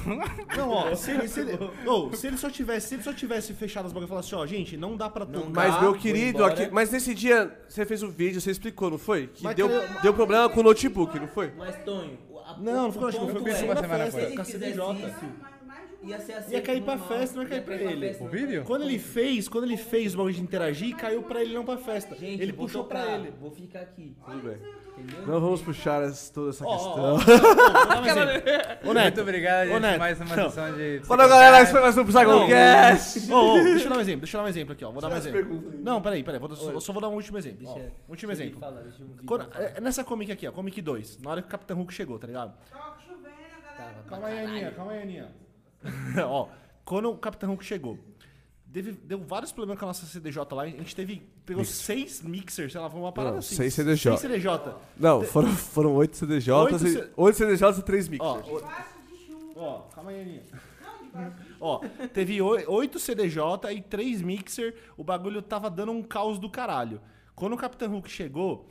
Não, 0.57 0.70
ó, 0.70 0.95
se 0.97 1.11
ele, 1.11 1.29
se, 1.29 1.41
ele, 1.41 1.59
ô, 1.87 2.11
se 2.15 2.27
ele 2.27 2.37
só 2.37 2.51
tivesse, 2.51 2.89
se 2.89 2.95
ele 2.97 3.03
só 3.03 3.12
tivesse 3.12 3.53
fechado 3.55 3.87
as 3.87 3.93
bagulhas 3.93 4.09
e 4.09 4.11
falasse, 4.11 4.35
ó, 4.35 4.47
gente, 4.47 4.77
não 4.77 4.97
dá 4.97 5.09
pra 5.09 5.25
tocar. 5.27 5.49
Mas, 5.53 5.81
meu 5.81 5.95
querido, 5.95 6.45
aqui, 6.45 6.69
mas 6.70 6.91
nesse 6.91 7.15
dia 7.15 7.51
você 7.69 7.85
fez 7.85 8.03
o 8.03 8.09
vídeo, 8.11 8.41
você 8.41 8.51
explicou, 8.51 8.91
não 8.91 8.99
foi? 8.99 9.29
Que 9.29 9.43
Mas 9.45 9.55
deu, 9.55 9.69
deu 10.03 10.12
problema 10.15 10.49
com 10.49 10.61
o 10.61 10.62
notebook, 10.62 11.19
não 11.19 11.29
foi? 11.29 11.53
Mas, 11.57 11.77
Tonho, 11.85 12.19
o- 12.31 12.39
a- 12.39 12.57
Não, 12.59 12.73
não 12.75 12.89
o 12.89 12.93
foi 12.93 13.12
com 13.12 13.19
o 13.19 13.27
notebook, 13.27 13.33
foi 13.33 13.43
com 13.43 13.49
é, 13.49 13.73
o 13.73 13.75
da 13.75 13.81
semana 13.81 14.05
festa, 14.05 14.20
com 14.20 14.43
a 14.43 14.67
ele 14.67 14.75
Ia 16.03 16.19
ser 16.19 16.33
assim. 16.33 16.53
Ia 16.55 16.62
cair 16.62 16.83
pra 16.83 16.97
normal. 16.97 17.19
festa, 17.19 17.37
não 17.37 17.43
ia 17.43 17.49
cair 17.51 17.62
pra 17.62 17.75
ele. 17.75 18.09
festa, 18.09 18.25
O 18.25 18.29
vídeo? 18.29 18.65
Quando 18.65 18.83
ele 18.85 18.99
fez, 18.99 19.49
quando 19.49 19.65
ele 19.65 19.77
fez 19.77 20.15
o 20.15 20.17
bagulho 20.17 20.35
de 20.35 20.41
interagir, 20.41 20.97
caiu 20.97 21.23
pra 21.23 21.43
ele 21.43 21.53
não 21.53 21.65
pra 21.65 21.77
festa. 21.77 22.17
Gente, 22.17 22.43
ele 22.43 22.53
puxou 22.55 22.85
tocar, 22.85 23.05
pra 23.05 23.15
ele. 23.17 23.33
Vou 23.39 23.51
ficar 23.51 23.81
aqui. 23.81 24.17
Tudo 24.25 24.39
bem. 24.39 24.59
Entendeu? 24.97 25.27
Não 25.27 25.41
vamos 25.41 25.62
puxar 25.62 26.03
essa- 26.03 26.33
toda 26.33 26.51
essa 26.51 26.65
questão. 26.65 27.19
Muito 28.83 29.20
obrigado, 29.20 29.69
gente. 29.69 29.81
Neto. 29.81 29.99
Mais 29.99 30.20
uma 30.20 30.35
sessão 30.35 30.75
de. 30.75 31.01
Fala 31.05 31.29
galera, 31.29 31.62
esse 31.62 31.73
foi 31.73 31.81
mais 31.81 31.97
um 31.99 32.05
Psychocast. 32.05 33.20
Deixa 33.20 33.85
eu 33.85 33.91
dar 33.91 33.97
um 33.97 34.01
exemplo, 34.01 34.20
deixa 34.20 34.37
eu 34.37 34.41
dar 34.41 34.45
um 34.45 34.49
exemplo 34.49 34.73
aqui, 34.73 34.85
ó. 34.85 34.91
Vou 34.91 35.00
dar 35.00 35.11
um 35.11 35.16
exemplo. 35.16 35.73
Não, 35.83 36.00
peraí, 36.02 36.23
peraí, 36.23 36.41
vou, 36.41 36.55
só, 36.55 36.81
só 36.81 36.93
vou 36.93 37.00
dar 37.02 37.09
um 37.09 37.15
último 37.15 37.39
exemplo. 37.39 37.66
Último 38.09 38.33
exemplo. 38.33 38.61
falar, 38.61 38.81
deixa 38.83 39.02
eu 39.02 39.07
ouvir 39.09 39.25
Quando- 39.25 39.47
pra 39.47 39.59
falar. 39.59 39.73
é, 39.77 39.81
nessa 39.81 40.05
comic 40.05 40.33
aqui, 40.33 40.47
ó, 40.47 40.52
comic 40.52 40.81
2, 40.83 41.18
na 41.23 41.31
hora 41.31 41.43
que 41.43 41.49
o 41.49 41.50
Capitão 41.50 41.77
Hulk 41.79 41.93
chegou, 41.95 42.18
tá 42.18 42.27
ligado? 42.27 42.52
Tava 42.70 42.97
chovendo, 43.07 43.23
galera. 43.77 43.95
Calma 44.09 44.27
aí, 44.27 44.39
Aninha, 44.39 44.70
calma 44.73 44.93
aí, 44.93 45.02
Aninha. 45.02 45.29
ó, 46.27 46.48
quando 46.84 47.11
o 47.11 47.16
Capitão 47.16 47.48
Hulk 47.50 47.64
chegou, 47.64 47.98
teve- 48.73 48.93
deu 48.93 49.18
vários 49.20 49.52
problemas 49.52 49.79
com 49.79 49.86
a 49.86 49.89
nossa 49.89 50.07
CDJ 50.07 50.55
lá, 50.55 50.63
a 50.63 50.66
gente 50.68 50.95
teve, 50.95 51.23
pegou 51.46 51.64
seis 51.64 52.23
mixers, 52.23 52.73
sei 52.73 52.80
lá, 52.80 52.89
foi 52.91 53.00
uma 53.00 53.13
parada 53.13 53.32
Não, 53.34 53.39
assim. 53.41 53.55
seis 53.57 53.75
CDJ. 53.75 54.16
Seis 54.16 54.20
CDJ. 54.20 54.75
Não, 54.96 55.23
foram, 55.23 55.48
foram 55.50 55.95
8 55.95 56.16
CDJs, 56.16 56.48
Oito 56.48 56.79
C- 56.79 57.11
8 57.16 57.36
CDJs 57.36 57.79
e 57.79 57.82
3 57.82 58.07
Ó, 58.07 58.11
mixers. 58.11 58.46
o- 58.55 58.57
Debaixo 58.61 58.84
de 59.09 59.27
chuva. 59.27 59.61
ó, 59.61 59.79
calma 59.95 60.11
aí, 60.11 60.20
Aninha. 60.23 60.43
Ó, 61.61 61.80
teve 62.14 62.41
oi- 62.41 62.64
oito 62.68 62.98
CDJ 63.00 63.73
e 63.75 63.82
três 63.82 64.23
mixer, 64.23 64.77
o 64.96 65.02
bagulho 65.02 65.43
tava 65.43 65.68
dando 65.68 65.91
um 65.93 66.02
caos 66.02 66.39
do 66.39 66.48
caralho. 66.48 67.00
Quando 67.34 67.55
o 67.55 67.57
Capitão 67.57 67.91
Hulk 67.91 68.09
chegou, 68.09 68.68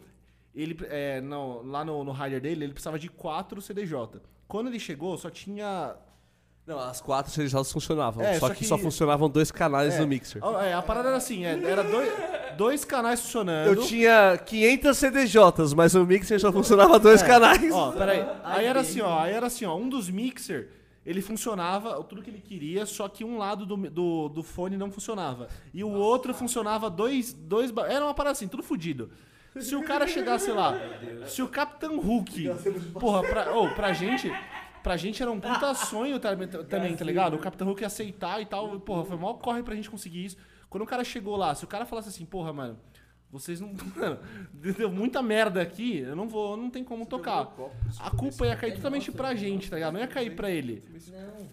ele, 0.56 0.78
é, 0.90 1.20
não, 1.20 1.62
lá 1.66 1.84
no, 1.84 2.02
no 2.04 2.12
rider 2.14 2.40
dele, 2.40 2.64
ele 2.64 2.72
precisava 2.74 2.98
de 2.98 3.10
quatro 3.10 3.62
CDJ. 3.62 4.22
Quando 4.48 4.68
ele 4.68 4.80
chegou, 4.80 5.18
só 5.18 5.30
tinha 5.30 5.96
Não, 6.70 6.78
as 6.80 7.02
4 7.02 7.32
CDJs 7.32 7.72
funcionavam, 7.72 8.24
É, 8.24 8.36
só, 8.36 8.48
só 8.48 8.54
que, 8.54 8.60
que- 8.60 8.66
só 8.66 8.78
funcionavam 8.78 9.28
dois 9.28 9.50
canais 9.52 9.96
É. 9.96 10.00
no 10.02 10.06
mixer. 10.08 10.40
Ó, 10.44 10.62
é, 10.62 10.72
a 10.72 10.82
parada 10.84 11.08
era 11.08 11.18
assim, 11.18 11.44
é, 11.44 11.60
era 11.64 11.84
dois, 11.84 12.08
dois 12.56 12.86
canais 12.86 13.20
funcionando. 13.22 13.70
Eu 13.70 13.82
tinha 13.88 14.38
500 14.46 14.96
CDJs, 14.96 15.74
mas 15.74 15.96
o 15.96 16.06
mixer 16.06 16.40
só 16.40 16.52
funcionava 16.52 17.00
dois 17.00 17.24
canais. 17.24 17.74
Ó, 17.74 17.92
peraí. 17.94 18.24
Aí 18.46 18.66
era 18.68 18.82
assim, 18.82 19.02
ó. 19.02 19.20
Aí 19.20 19.34
era 19.34 19.48
assim, 19.48 19.66
ó. 19.66 19.76
Um 19.76 19.90
dos 19.90 20.12
mixer, 20.12 20.68
ele 21.04 21.24
funcionava 21.24 22.04
tudo 22.04 22.22
que 22.22 22.30
ele 22.30 22.40
queria, 22.40 22.86
só 22.86 23.10
que 23.10 23.24
um 23.26 23.40
lado 23.40 23.66
do, 23.66 23.76
do, 23.76 24.30
do 24.30 24.44
fone 24.44 24.78
não 24.78 24.92
funcionava. 24.92 25.48
E 25.74 25.84
o 25.84 25.90
outro 25.92 26.36
funcionava 26.36 26.88
dois. 26.88 27.34
dois 27.34 27.74
era 27.90 28.06
uma 28.06 28.14
parada 28.14 28.34
assim, 28.34 28.48
tudo 28.48 28.62
fudido. 28.62 29.10
Se 29.60 29.76
o 29.76 29.84
cara 29.84 30.06
chegasse 30.06 30.52
lá, 30.52 30.80
se 31.26 31.42
o 31.42 31.48
Capitão 31.48 32.00
Hulk. 32.00 32.48
Porra, 33.00 33.24
pra, 33.24 33.56
ô, 33.56 33.70
pra 33.74 33.92
gente. 33.92 34.32
Pra 34.84 34.98
gente 34.98 35.22
era 35.22 35.32
um 35.32 35.40
puta 35.40 35.74
sonho 35.76 36.20
também, 36.20 36.48
também, 36.48 36.96
tá 36.96 37.04
ligado? 37.04 37.36
O 37.36 37.40
Capitão 37.40 37.68
Hulk 37.68 37.84
aceitar 37.84 38.42
e 38.42 38.46
tal. 38.46 38.80
Porra, 38.80 39.06
foi 39.06 39.18
mal 39.18 39.38
corre 39.38 39.64
pra 39.64 39.76
gente 39.76 39.90
conseguir 39.90 40.26
isso. 40.26 40.38
Quando 40.70 40.84
o 40.84 40.88
cara 40.88 41.04
chegou 41.04 41.36
lá, 41.36 41.56
se 41.56 41.64
o 41.64 41.68
cara 41.68 41.86
falasse 41.86 42.10
assim, 42.10 42.26
porra, 42.26 42.54
mano, 42.54 42.80
vocês 43.32 43.62
não. 43.62 43.72
Mano, 43.96 44.20
deu 44.54 44.92
muita 44.92 45.22
merda 45.22 45.62
aqui, 45.62 46.00
eu 46.00 46.16
não 46.16 46.28
vou, 46.28 46.58
não 46.58 46.70
tem 46.70 46.84
como 46.84 47.06
tocar. 47.06 47.54
A 48.00 48.10
culpa 48.12 48.48
ia 48.48 48.56
cair 48.56 48.76
totalmente 48.76 49.12
pra 49.12 49.36
gente, 49.36 49.70
tá 49.70 49.76
ligado? 49.76 49.94
Não 49.94 50.00
ia 50.00 50.08
cair 50.08 50.36
pra 50.36 50.50
ele. 50.50 50.84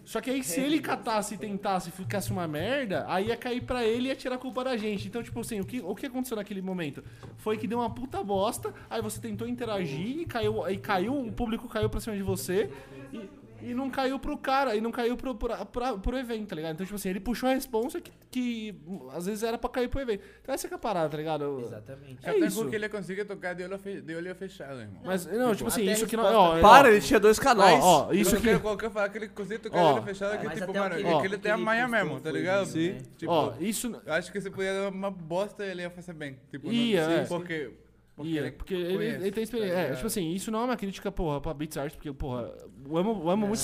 Só 0.03 0.19
que 0.19 0.29
aí, 0.29 0.43
se 0.43 0.59
ele 0.59 0.79
catasse 0.79 1.35
e 1.35 1.37
tentasse 1.37 1.89
e 1.89 1.91
ficasse 1.91 2.31
uma 2.31 2.47
merda, 2.47 3.05
aí 3.07 3.27
ia 3.27 3.37
cair 3.37 3.61
pra 3.61 3.85
ele 3.85 4.05
e 4.05 4.07
ia 4.09 4.15
tirar 4.15 4.35
a 4.35 4.39
culpa 4.39 4.63
da 4.63 4.75
gente. 4.75 5.07
Então, 5.07 5.21
tipo 5.21 5.39
assim, 5.39 5.59
o 5.59 5.65
que, 5.65 5.79
o 5.81 5.93
que 5.93 6.05
aconteceu 6.05 6.37
naquele 6.37 6.61
momento? 6.61 7.03
Foi 7.37 7.57
que 7.57 7.67
deu 7.67 7.79
uma 7.79 7.89
puta 7.93 8.23
bosta, 8.23 8.73
aí 8.89 9.01
você 9.01 9.19
tentou 9.19 9.47
interagir 9.47 10.19
e 10.21 10.25
caiu, 10.25 10.63
aí 10.63 10.77
caiu, 10.77 11.19
o 11.19 11.31
público 11.31 11.67
caiu 11.67 11.89
pra 11.89 11.99
cima 11.99 12.15
de 12.15 12.23
você 12.23 12.71
e, 13.13 13.29
e 13.61 13.73
não 13.73 13.89
caiu 13.89 14.19
pro 14.19 14.37
cara, 14.37 14.75
e 14.75 14.81
não 14.81 14.91
caiu 14.91 15.15
pro, 15.17 15.35
pro, 15.35 15.65
pra- 15.65 15.97
pro 15.97 16.17
evento, 16.17 16.47
tá 16.49 16.55
ligado? 16.55 16.73
Então, 16.73 16.85
tipo 16.85 16.95
assim, 16.95 17.09
ele 17.09 17.19
puxou 17.19 17.49
a 17.49 17.53
responsa 17.53 17.99
que, 18.01 18.11
que 18.31 18.75
às 19.13 19.25
vezes 19.25 19.43
era 19.43 19.57
pra 19.57 19.69
cair 19.69 19.87
pro 19.89 19.99
evento. 20.01 20.23
Então, 20.41 20.53
essa 20.53 20.67
que 20.67 20.73
é 20.73 20.77
a 20.77 20.79
parada, 20.79 21.09
tá 21.09 21.17
ligado? 21.17 21.59
Exatamente. 21.61 22.17
É 22.23 22.29
Até 22.29 22.39
isso. 22.39 22.61
porque 22.61 22.75
ele 22.75 22.89
consegue 22.89 23.25
tocar 23.25 23.53
de 23.53 23.63
olho, 23.63 23.77
fe- 23.77 24.01
de 24.01 24.15
olho 24.15 24.35
fechado, 24.35 24.79
irmão. 24.81 25.01
Mas, 25.03 25.25
não, 25.25 25.53
tipo 25.55 25.67
assim, 25.67 25.81
Até 25.83 25.91
a 25.91 25.93
isso 25.93 26.07
que 26.07 26.17
não. 26.17 26.23
Ó, 26.25 26.59
Para, 26.61 26.87
ó, 26.87 26.91
ele 26.91 27.01
tinha 27.01 27.19
dois 27.19 27.39
canais. 27.39 27.83
Ó, 27.83 28.07
ó, 28.07 28.11
Isso 28.11 28.21
isso 28.21 28.35
eu 28.35 28.41
quero 28.41 28.59
qualquer 28.59 28.89
falar 28.91 29.09
que 29.09 29.17
ele 29.17 29.27
consegue 29.29 29.61
tocar 29.63 29.77
Ó. 29.79 29.87
de 29.87 29.93
olho 29.99 30.03
fechado, 30.03 30.37
que 30.39 30.45
Mas 30.45 30.59
tipo, 30.59 30.73
mano, 30.73 30.85
aquele- 30.95 31.07
é 31.09 31.19
que 31.21 31.25
ele 31.27 31.37
tem 31.37 31.51
a 31.51 31.57
manha 31.57 31.87
mesmo, 31.87 32.19
tá 32.19 32.31
ligado? 32.31 32.67
isso, 32.67 32.77
né? 32.77 33.01
Tipo, 33.17 33.31
Ó, 33.31 33.53
isso. 33.59 34.01
eu 34.05 34.13
acho 34.13 34.31
que 34.31 34.39
se 34.41 34.49
puder 34.49 34.73
dar 34.73 34.89
uma 34.89 35.11
bosta, 35.11 35.65
ele 35.65 35.81
ia 35.81 35.89
fazer 35.89 36.13
bem. 36.13 36.37
Tipo, 36.51 36.71
Ia, 36.71 37.07
não, 37.07 37.13
é. 37.15 37.25
porque... 37.25 37.71
porque 38.17 38.31
Ia, 38.31 38.41
ele 38.41 38.51
porque 38.51 38.73
ele, 38.73 38.95
conhece, 38.97 39.21
ele 39.21 39.31
tem 39.31 39.43
experiência. 39.43 39.75
tá 39.75 39.81
é, 39.81 39.93
tipo 39.95 40.07
assim, 40.07 40.31
isso 40.33 40.51
não 40.51 40.61
é 40.61 40.63
uma 40.65 40.75
crítica, 40.75 41.11
porra, 41.11 41.39
pra 41.39 41.53
Beats 41.53 41.77
Art, 41.77 41.93
porque, 41.93 42.11
porra, 42.11 42.51
eu 42.89 42.97
amo, 42.97 43.21
eu 43.23 43.29
amo 43.29 43.47
muito 43.47 43.61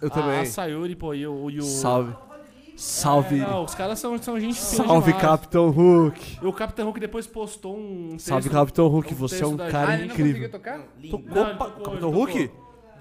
Eu 0.00 0.08
a, 0.08 0.10
também. 0.10 0.38
a 0.40 0.46
Sayuri, 0.46 0.94
pô, 0.96 1.12
e 1.12 1.26
o. 1.26 1.50
E 1.50 1.58
o 1.58 1.62
Salve. 1.62 2.14
Salve. 2.76 3.36
Não, 3.36 3.64
os 3.64 3.74
caras 3.74 3.98
são, 3.98 4.16
são 4.22 4.38
gente 4.38 4.54
Salve. 4.58 5.12
Capitão 5.14 5.70
Hulk. 5.70 6.38
E 6.42 6.46
o 6.46 6.52
Capitão 6.52 6.84
Hulk 6.84 7.00
depois 7.00 7.26
postou 7.26 7.76
um. 7.76 8.10
Texto, 8.12 8.26
Salve, 8.28 8.50
Capitão 8.50 8.86
Hulk. 8.88 9.12
um 9.12 9.16
Você 9.16 9.42
é 9.42 9.46
um 9.46 9.56
cara 9.56 9.94
Ah, 9.94 9.96
não 9.98 10.04
incrível. 10.04 10.50
tocar? 10.50 10.80
Tocou, 11.10 11.34
Não, 11.34 11.56
tocou, 11.56 11.82
Capitão 11.84 12.10
Hulk? 12.10 12.50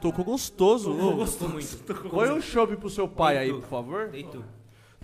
Tocou 0.02 0.26
gostoso. 0.26 0.92
Ô, 0.92 1.16
Gostou 1.18 1.50
muito. 1.50 1.78
Põe 2.10 2.32
um 2.32 2.42
chopp 2.42 2.76
pro 2.78 2.90
seu 2.90 3.08
pai 3.08 3.38
aí, 3.38 3.52
por 3.54 3.64
favor. 3.64 4.08
Deitou. 4.10 4.44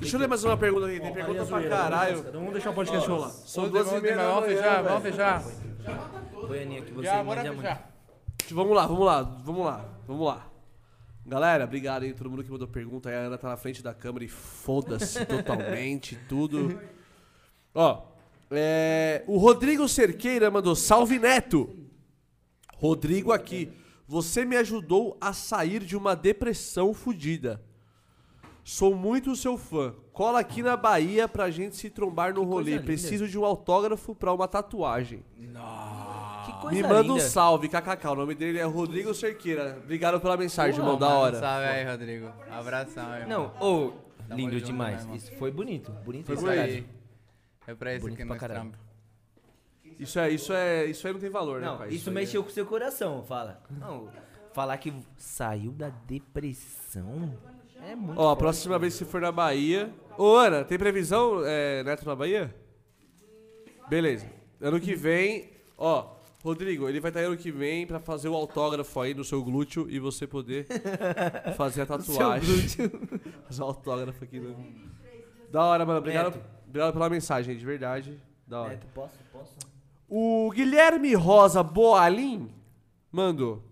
Deixa 0.02 0.16
eu 0.16 0.20
ler 0.20 0.28
mais 0.28 0.44
uma 0.44 0.58
pergunta 0.58 0.88
aqui. 0.88 1.00
Tem 1.00 1.14
pergunta 1.14 1.46
pra 1.46 1.62
caralho. 1.70 2.24
Vamos 2.34 2.54
deixar 2.54 2.72
o 2.72 2.74
podcast 2.74 3.08
rolar. 3.08 3.30
São 3.30 3.66
Vamos, 3.66 3.72
duas 3.72 3.86
e 3.86 3.90
vamos, 3.92 4.02
meia 4.02 4.16
vamos 4.16 4.46
fechar, 4.46 4.82
vamos 4.82 5.04
fechar. 5.04 5.44
Que 5.44 6.92
você 6.92 7.04
Já, 7.04 7.24
muito. 7.24 7.40
fechar. 7.40 7.92
Vamos 8.50 8.76
lá, 8.76 8.88
vamos 8.88 9.06
lá, 9.06 9.22
vamos 9.22 9.66
lá, 9.66 9.86
vamos 10.08 10.26
lá. 10.26 10.48
Galera, 11.24 11.66
obrigado 11.66 12.02
aí, 12.02 12.16
todo 12.16 12.32
mundo 12.32 12.44
que 12.44 12.50
mandou 12.50 12.68
pergunta. 12.68 13.10
Aí 13.10 13.16
a 13.16 13.20
Ana 13.20 13.38
tá 13.38 13.48
na 13.48 13.56
frente 13.56 13.84
da 13.84 13.94
câmera 13.94 14.26
e 14.26 14.28
foda-se 14.28 15.24
totalmente, 15.28 16.18
tudo. 16.28 16.82
Ó, 17.76 18.02
é, 18.50 19.24
o 19.28 19.38
Rodrigo 19.38 19.88
Cerqueira 19.88 20.50
mandou 20.50 20.76
salve 20.76 21.20
Neto. 21.20 21.70
Rodrigo 22.76 23.32
aqui. 23.32 23.72
Você 24.08 24.44
me 24.46 24.58
ajudou 24.58 25.16
a 25.22 25.32
sair 25.32 25.82
de 25.84 25.96
uma 25.96 26.16
depressão 26.16 26.92
fodida. 26.92 27.62
Sou 28.64 28.96
muito 28.96 29.36
seu 29.36 29.58
fã. 29.58 29.94
Cola 30.14 30.40
aqui 30.40 30.62
na 30.62 30.78
Bahia 30.78 31.28
pra 31.28 31.50
gente 31.50 31.76
se 31.76 31.90
trombar 31.90 32.34
no 32.34 32.44
rolê. 32.44 32.72
linda. 32.74 32.84
Preciso 32.84 33.28
de 33.28 33.38
um 33.38 33.44
autógrafo 33.46 34.14
pra 34.14 34.32
uma 34.34 34.48
tatuagem. 34.48 35.24
Que 36.46 36.54
coisa 36.62 36.76
Me 36.76 36.84
manda 36.84 37.12
um 37.12 37.16
linda. 37.18 37.28
salve, 37.28 37.68
kkk. 37.68 38.08
O 38.08 38.16
nome 38.16 38.36
dele 38.36 38.60
é 38.60 38.64
Rodrigo 38.64 39.14
Cerqueira. 39.14 39.80
Obrigado 39.84 40.20
pela 40.22 40.38
mensagem, 40.38 40.80
irmão. 40.80 40.98
Da 40.98 41.10
hora. 41.10 41.40
Salve 41.40 41.66
aí, 41.66 41.86
Rodrigo. 41.86 42.32
Abração, 42.52 43.16
irmão. 43.16 43.52
Não, 43.60 43.68
ô, 43.68 43.92
Tamo 44.28 44.40
lindo 44.40 44.54
junto, 44.60 44.66
demais. 44.66 44.94
meu 44.98 45.02
irmão. 45.04 45.16
Isso 45.16 45.32
foi 45.38 45.52
bonito. 45.52 45.92
Bonito 46.06 46.26
Foi 46.28 46.36
caralho. 46.38 46.62
aí. 46.62 46.86
É 47.68 47.76
pra 47.76 47.94
isso 47.96 48.02
Bonito 48.02 48.18
que 48.18 48.26
nós. 48.26 48.42
Isso 50.00 50.20
é, 50.20 50.30
isso 50.32 50.54
é, 50.54 50.86
isso 50.86 51.06
aí 51.06 51.14
não 51.14 51.20
tem 51.20 51.30
valor, 51.30 51.62
né, 51.62 51.68
Não, 51.68 51.78
pai? 51.78 51.90
isso 51.90 52.10
aí 52.10 52.16
mexeu 52.16 52.42
com 52.44 52.50
o 52.50 52.52
seu 52.52 52.66
coração, 52.66 53.24
fala. 53.24 53.62
Não, 53.70 54.10
falar 54.52 54.76
que 54.78 54.92
saiu 55.16 55.72
da 55.72 55.90
depressão 55.90 57.38
é 57.82 57.96
muito 57.96 58.20
Ó, 58.20 58.32
a 58.32 58.36
próxima 58.36 58.78
vez 58.78 58.94
que 58.94 59.00
você 59.00 59.06
for 59.06 59.22
na 59.22 59.32
Bahia. 59.32 59.94
Ô, 60.18 60.36
Ana, 60.36 60.64
tem 60.64 60.78
previsão, 60.78 61.42
é, 61.46 61.84
Neto, 61.84 62.06
na 62.06 62.16
Bahia? 62.16 62.54
Beleza. 63.90 64.28
Ano 64.62 64.80
que 64.80 64.96
vem, 64.96 65.50
ó, 65.78 66.16
Rodrigo, 66.44 66.88
ele 66.88 67.00
vai 67.00 67.10
estar 67.10 67.22
ano 67.22 67.38
que 67.38 67.52
vem 67.52 67.86
pra 67.86 68.00
fazer 68.00 68.30
o 68.30 68.36
autógrafo 68.36 69.00
aí 69.00 69.14
no 69.14 69.24
seu 69.24 69.44
glúteo 69.44 69.88
e 69.90 70.00
você 70.00 70.26
poder 70.26 70.68
fazer 71.58 71.82
a 71.82 71.86
tatuagem. 71.86 72.70
fazer 73.48 73.62
o 73.62 73.66
autógrafo 73.66 74.24
aqui 74.24 74.40
no. 74.40 74.56
Da 75.52 75.64
hora, 75.64 75.86
mano. 75.86 76.00
Obrigado, 76.00 76.36
Neto. 76.36 76.46
obrigado 76.68 76.94
pela 76.94 77.10
mensagem, 77.10 77.56
de 77.56 77.66
verdade. 77.66 78.20
Da 78.48 78.62
hora. 78.62 78.70
Neto, 78.70 78.88
posso? 78.94 79.20
Posso? 79.32 79.58
O 80.08 80.52
Guilherme 80.52 81.14
Rosa 81.14 81.62
Boalim 81.62 82.52
mandou. 83.12 83.64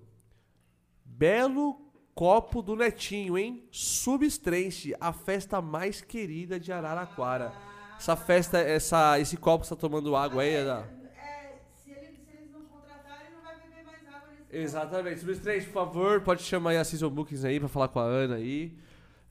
Belo 1.04 1.89
copo 2.14 2.62
do 2.62 2.76
Netinho, 2.76 3.38
hein? 3.38 3.64
Substrense, 3.72 4.96
a 5.00 5.14
festa 5.14 5.62
mais 5.62 6.02
querida 6.02 6.60
de 6.60 6.72
Araraquara. 6.72 7.54
Essa 7.98 8.16
festa, 8.16 8.58
essa, 8.60 9.20
esse 9.20 9.36
copo 9.38 9.62
que 9.62 9.68
você 9.68 9.76
tá 9.76 9.82
tomando 9.82 10.16
água 10.16 10.42
aí 10.42 10.54
é 10.56 10.66
da... 10.66 10.80
É, 11.16 11.60
se, 11.84 11.92
ele- 11.92 12.18
se 12.26 12.32
eles 12.38 12.52
não 12.54 12.62
contratarem, 12.62 13.32
não 13.34 13.42
vai 13.42 13.56
beber 13.56 13.86
mais 13.86 14.08
água 14.08 14.30
nesse 14.40 14.56
Exatamente. 14.58 15.20
Substrense, 15.20 15.66
por 15.68 15.74
favor, 15.74 16.22
pode 16.22 16.42
chamar 16.44 16.72
aí 16.72 16.78
a 16.78 16.84
Season 16.84 17.10
Bookings 17.10 17.44
aí 17.46 17.60
pra 17.60 17.68
falar 17.70 17.88
com 17.90 18.00
a 18.00 18.04
Ana 18.04 18.36
aí. 18.36 18.78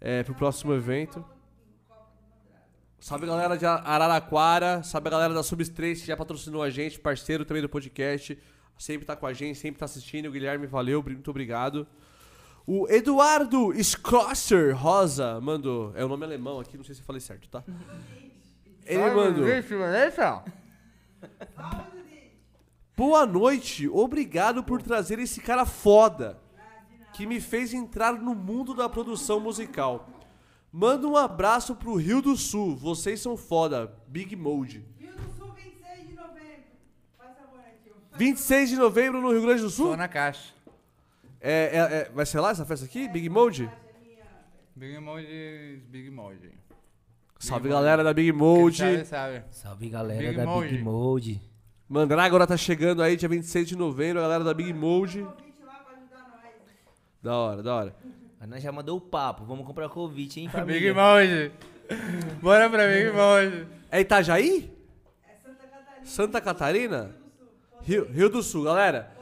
É, 0.01 0.23
pro 0.23 0.35
próximo 0.35 0.73
evento. 0.75 1.25
Salve 3.01 3.25
a 3.25 3.29
galera 3.29 3.57
de 3.57 3.65
Araraquara, 3.65 4.83
salve 4.83 5.07
a 5.09 5.11
galera 5.11 5.33
da 5.33 5.43
Substrense 5.43 6.01
que 6.03 6.07
já 6.09 6.17
patrocinou 6.17 6.63
a 6.63 6.69
gente, 6.71 6.99
parceiro 6.99 7.45
também 7.45 7.63
do 7.63 7.69
podcast. 7.69 8.37
Sempre 8.77 9.07
tá 9.07 9.15
com 9.17 9.27
a 9.27 9.33
gente, 9.33 9.59
sempre 9.59 9.79
tá 9.79 9.85
assistindo. 9.87 10.27
O 10.27 10.33
Guilherme, 10.33 10.67
valeu, 10.67 11.03
muito 11.03 11.31
obrigado. 11.31 11.87
O 12.71 12.87
Eduardo 12.87 13.73
Schlosser 13.83 14.77
Rosa 14.77 15.41
mandou. 15.41 15.91
É 15.97 16.05
o 16.05 16.09
nome 16.09 16.23
alemão 16.27 16.61
aqui, 16.61 16.77
não 16.77 16.85
sei 16.85 16.95
se 16.95 17.01
eu 17.01 17.05
falei 17.07 17.19
certo, 17.19 17.49
tá? 17.49 17.65
Ele 18.85 19.11
mandou. 19.15 19.47
Boa 22.95 23.25
noite, 23.25 23.89
obrigado 23.89 24.63
por 24.63 24.83
trazer 24.83 25.19
esse 25.19 25.41
cara 25.41 25.65
foda 25.65 26.39
que 27.15 27.27
me 27.27 27.41
fez 27.41 27.73
entrar 27.73 28.13
no 28.13 28.35
mundo 28.35 28.75
da 28.75 28.87
produção 28.87 29.41
musical. 29.41 30.07
Manda 30.71 31.09
um 31.09 31.17
abraço 31.17 31.75
pro 31.75 31.97
Rio 31.97 32.21
do 32.21 32.37
Sul. 32.37 32.77
Vocês 32.77 33.19
são 33.19 33.35
foda. 33.35 33.91
Big 34.09 34.37
Mode. 34.37 34.85
Rio 34.99 35.13
do 35.13 35.35
Sul, 35.39 35.55
26 35.55 36.07
de 36.07 36.15
novembro. 36.15 36.65
Faz 37.17 37.35
favor, 37.35 37.63
tio. 37.83 37.95
26 38.15 38.69
de 38.69 38.77
novembro 38.77 39.23
no 39.23 39.31
Rio 39.31 39.41
Grande 39.41 39.63
do 39.63 39.71
Sul? 39.71 39.93
Tô 39.93 39.97
na 39.97 40.07
caixa. 40.07 40.58
É, 41.41 41.53
é- 41.53 41.79
é- 41.79 42.11
vai 42.15 42.27
ser 42.27 42.41
lá 42.41 42.51
essa 42.51 42.65
festa 42.65 42.85
aqui? 42.85 43.09
Big 43.09 43.29
Mode? 43.29 43.71
Big 44.75 44.99
Mode, 44.99 45.83
Big 45.89 46.11
Mode. 46.11 46.53
Salve 47.39 47.69
Mode. 47.69 47.81
galera 47.81 48.03
da 48.05 48.13
Big 48.13 48.33
Mode. 48.33 48.77
sabe, 48.79 49.05
sabe. 49.05 49.43
Salve 49.51 49.89
galera 49.89 50.21
Big 50.21 50.37
da 50.37 50.45
Mode. 50.45 50.69
Big 50.69 50.83
Mode. 50.83 51.41
Mandrágora 51.89 52.47
tá 52.47 52.57
chegando 52.57 53.03
aí, 53.03 53.17
dia 53.17 53.29
26 53.29 53.67
de 53.69 53.77
novembro, 53.77 54.19
a 54.19 54.23
galera 54.23 54.45
da 54.45 54.53
Big 54.55 54.73
Mode. 54.73 55.27
Da 57.23 57.37
hora, 57.37 57.63
da 57.63 57.75
hora. 57.75 57.97
Mas 58.39 58.49
nós 58.49 58.63
já 58.63 58.71
mandou 58.71 58.97
o 58.97 59.01
papo. 59.01 59.45
Vamos 59.45 59.67
comprar 59.67 59.89
convite, 59.89 60.41
hein, 60.41 60.47
Big 60.67 60.93
família? 60.93 60.95
Mode. 60.95 61.53
Bora 62.41 62.69
pra 62.71 62.87
Big 62.87 63.11
Mode. 63.11 63.67
É 63.91 64.01
Itajaí? 64.01 64.71
É 65.27 65.35
Santa 65.43 65.67
Catarina. 65.67 66.05
Santa 66.07 66.41
Catarina? 66.41 67.17
Rio, 67.83 68.05
Rio 68.11 68.29
do 68.29 68.43
Sul, 68.43 68.65
galera. 68.65 69.13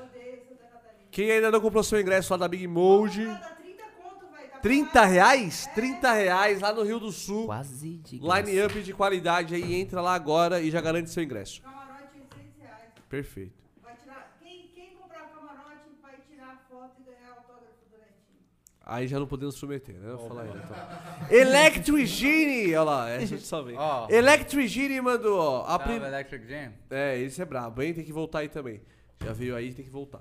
Quem 1.16 1.31
ainda 1.31 1.50
não 1.50 1.62
comprou 1.62 1.82
seu 1.82 1.99
ingresso 1.99 2.31
lá 2.31 2.36
da 2.36 2.47
Big 2.47 2.66
Mode, 2.66 3.24
Dá 3.24 3.38
30 3.38 3.84
conto, 3.97 4.26
vai. 4.31 4.49
Tá 4.49 4.58
30 4.58 5.04
reais? 5.06 5.66
30 5.74 6.12
reais 6.12 6.60
lá 6.60 6.74
no 6.74 6.82
Rio 6.82 7.00
do 7.00 7.10
Sul. 7.10 7.47
Quase 7.47 7.97
de. 7.97 8.18
Line 8.18 8.62
up 8.62 8.82
de 8.82 8.92
qualidade 8.92 9.54
aí, 9.54 9.76
entra 9.76 10.02
lá 10.02 10.12
agora 10.12 10.60
e 10.60 10.70
já 10.70 10.78
garante 10.78 11.08
seu 11.08 11.22
ingresso. 11.22 11.62
Camarote 11.62 12.18
800 12.20 12.58
reais. 12.60 12.82
Perfeito. 13.08 13.54
Vai 13.82 13.97
tirar. 13.97 14.36
Quem, 14.42 14.68
quem 14.74 14.90
comprar 14.90 15.24
o 15.24 15.28
camarote 15.28 15.88
vai 16.02 16.16
tirar 16.28 16.62
foto 16.68 17.00
e 17.00 17.04
ganhar 17.04 17.31
autógrafo 17.31 17.88
do 17.90 17.97
Netinho. 17.97 18.44
Aí 18.84 19.08
já 19.08 19.18
não 19.18 19.26
podemos 19.26 19.58
prometer, 19.58 19.94
né? 19.94 20.10
Vou 20.10 20.28
falar 20.28 20.42
aí, 20.42 20.50
então. 20.50 21.32
Electric 21.34 22.04
Genie! 22.04 22.74
Olha 22.74 22.82
lá, 22.82 23.08
essa 23.08 23.36
eu 23.36 23.38
só 23.38 23.62
vem. 23.62 23.74
Ó. 23.78 24.06
Electric 24.10 24.68
Genie 24.68 25.00
mandou, 25.00 25.40
ó. 25.40 25.65
A 25.66 25.78
prim... 25.78 25.94
Electric 25.94 26.47
Jam. 26.47 26.74
É, 26.90 27.18
esse 27.18 27.40
é 27.40 27.44
brabo, 27.47 27.81
hein? 27.81 27.94
Tem 27.94 28.04
que 28.04 28.12
voltar 28.12 28.40
aí 28.40 28.50
também. 28.50 28.82
Já 29.24 29.32
veio 29.32 29.56
aí, 29.56 29.72
tem 29.72 29.82
que 29.82 29.90
voltar. 29.90 30.20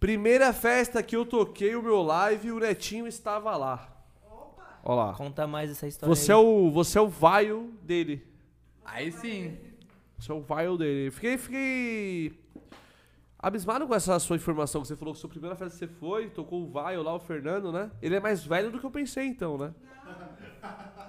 Primeira 0.00 0.52
festa 0.52 1.02
que 1.02 1.16
eu 1.16 1.26
toquei 1.26 1.74
o 1.74 1.82
meu 1.82 2.02
live, 2.02 2.52
o 2.52 2.60
Netinho 2.60 3.06
estava 3.06 3.56
lá. 3.56 3.94
Lá. 4.84 5.12
Conta 5.12 5.46
mais 5.46 5.70
essa 5.70 5.86
história 5.86 6.14
Você 6.14 6.32
é 6.32 6.34
aí. 6.34 6.40
o, 6.40 6.70
você 6.70 6.96
é 6.98 7.00
o 7.00 7.08
vaio 7.08 7.74
dele. 7.82 8.26
Aí 8.84 9.12
sim. 9.12 9.58
Você 10.18 10.32
é 10.32 10.34
o 10.34 10.40
vaio 10.40 10.78
dele. 10.78 11.10
Fiquei, 11.10 11.36
fiquei 11.36 12.38
abismado 13.38 13.86
com 13.86 13.94
essa 13.94 14.18
sua 14.18 14.36
informação, 14.36 14.80
que 14.80 14.88
você 14.88 14.96
falou 14.96 15.12
que 15.12 15.20
sua 15.20 15.28
primeira 15.28 15.54
festa 15.54 15.74
que 15.86 15.92
você 15.92 15.98
foi, 16.00 16.30
tocou 16.30 16.62
o 16.62 16.70
vaio 16.70 17.02
lá, 17.02 17.14
o 17.14 17.20
Fernando, 17.20 17.70
né? 17.70 17.90
Ele 18.00 18.14
é 18.16 18.20
mais 18.20 18.44
velho 18.44 18.70
do 18.70 18.78
que 18.78 18.86
eu 18.86 18.90
pensei, 18.90 19.26
então, 19.26 19.58
né? 19.58 19.74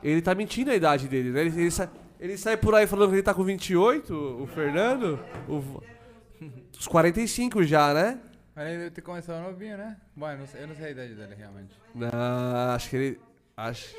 Ele 0.04 0.22
tá 0.22 0.36
mentindo 0.36 0.72
a 0.72 0.76
idade 0.76 1.08
dele, 1.08 1.30
né? 1.32 1.42
Ele, 1.42 1.62
ele 1.62 1.72
sai, 1.72 1.90
ele 2.20 2.38
sai 2.38 2.58
por 2.58 2.76
aí 2.76 2.86
falando 2.86 3.10
que 3.10 3.16
ele 3.16 3.24
tá 3.24 3.34
com 3.34 3.44
28, 3.44 4.14
o 4.14 4.48
Fernando. 4.48 5.20
O, 5.48 5.82
os 6.78 6.88
45 6.88 7.64
já, 7.64 7.94
né? 7.94 8.20
Ele 8.68 8.92
te 8.92 9.02
começou 9.02 9.40
novinho, 9.40 9.78
né? 9.78 9.98
Bom, 10.16 10.30
eu 10.30 10.38
não 10.40 10.48
sei, 10.48 10.64
eu 10.64 10.68
não 10.68 10.76
sei 10.76 10.86
a 10.88 10.92
idade 10.92 11.16
dele, 11.16 11.36
realmente. 11.36 11.76
Não, 11.96 12.10
acho 12.76 12.90
que 12.90 12.96
ele. 12.96 13.20
Acho. 13.56 13.96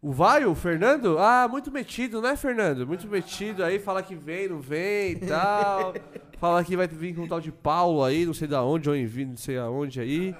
O 0.00 0.12
vai, 0.12 0.44
o 0.44 0.54
Fernando? 0.54 1.18
Ah, 1.18 1.48
muito 1.50 1.72
metido, 1.72 2.22
né, 2.22 2.36
Fernando? 2.36 2.86
Muito 2.86 3.08
metido 3.08 3.64
aí, 3.64 3.80
fala 3.80 4.00
que 4.00 4.14
vem, 4.14 4.48
não 4.48 4.60
vem 4.60 5.12
e 5.12 5.16
tal. 5.26 5.92
fala 6.38 6.62
que 6.62 6.76
vai 6.76 6.86
vir 6.86 7.16
com 7.16 7.22
um 7.22 7.28
tal 7.28 7.40
de 7.40 7.50
Paulo 7.50 8.04
aí, 8.04 8.24
não 8.24 8.32
sei 8.32 8.46
da 8.46 8.62
onde, 8.62 8.88
onde 8.88 9.06
vim, 9.06 9.24
não 9.24 9.36
sei 9.36 9.58
aonde 9.58 10.00
aí. 10.00 10.36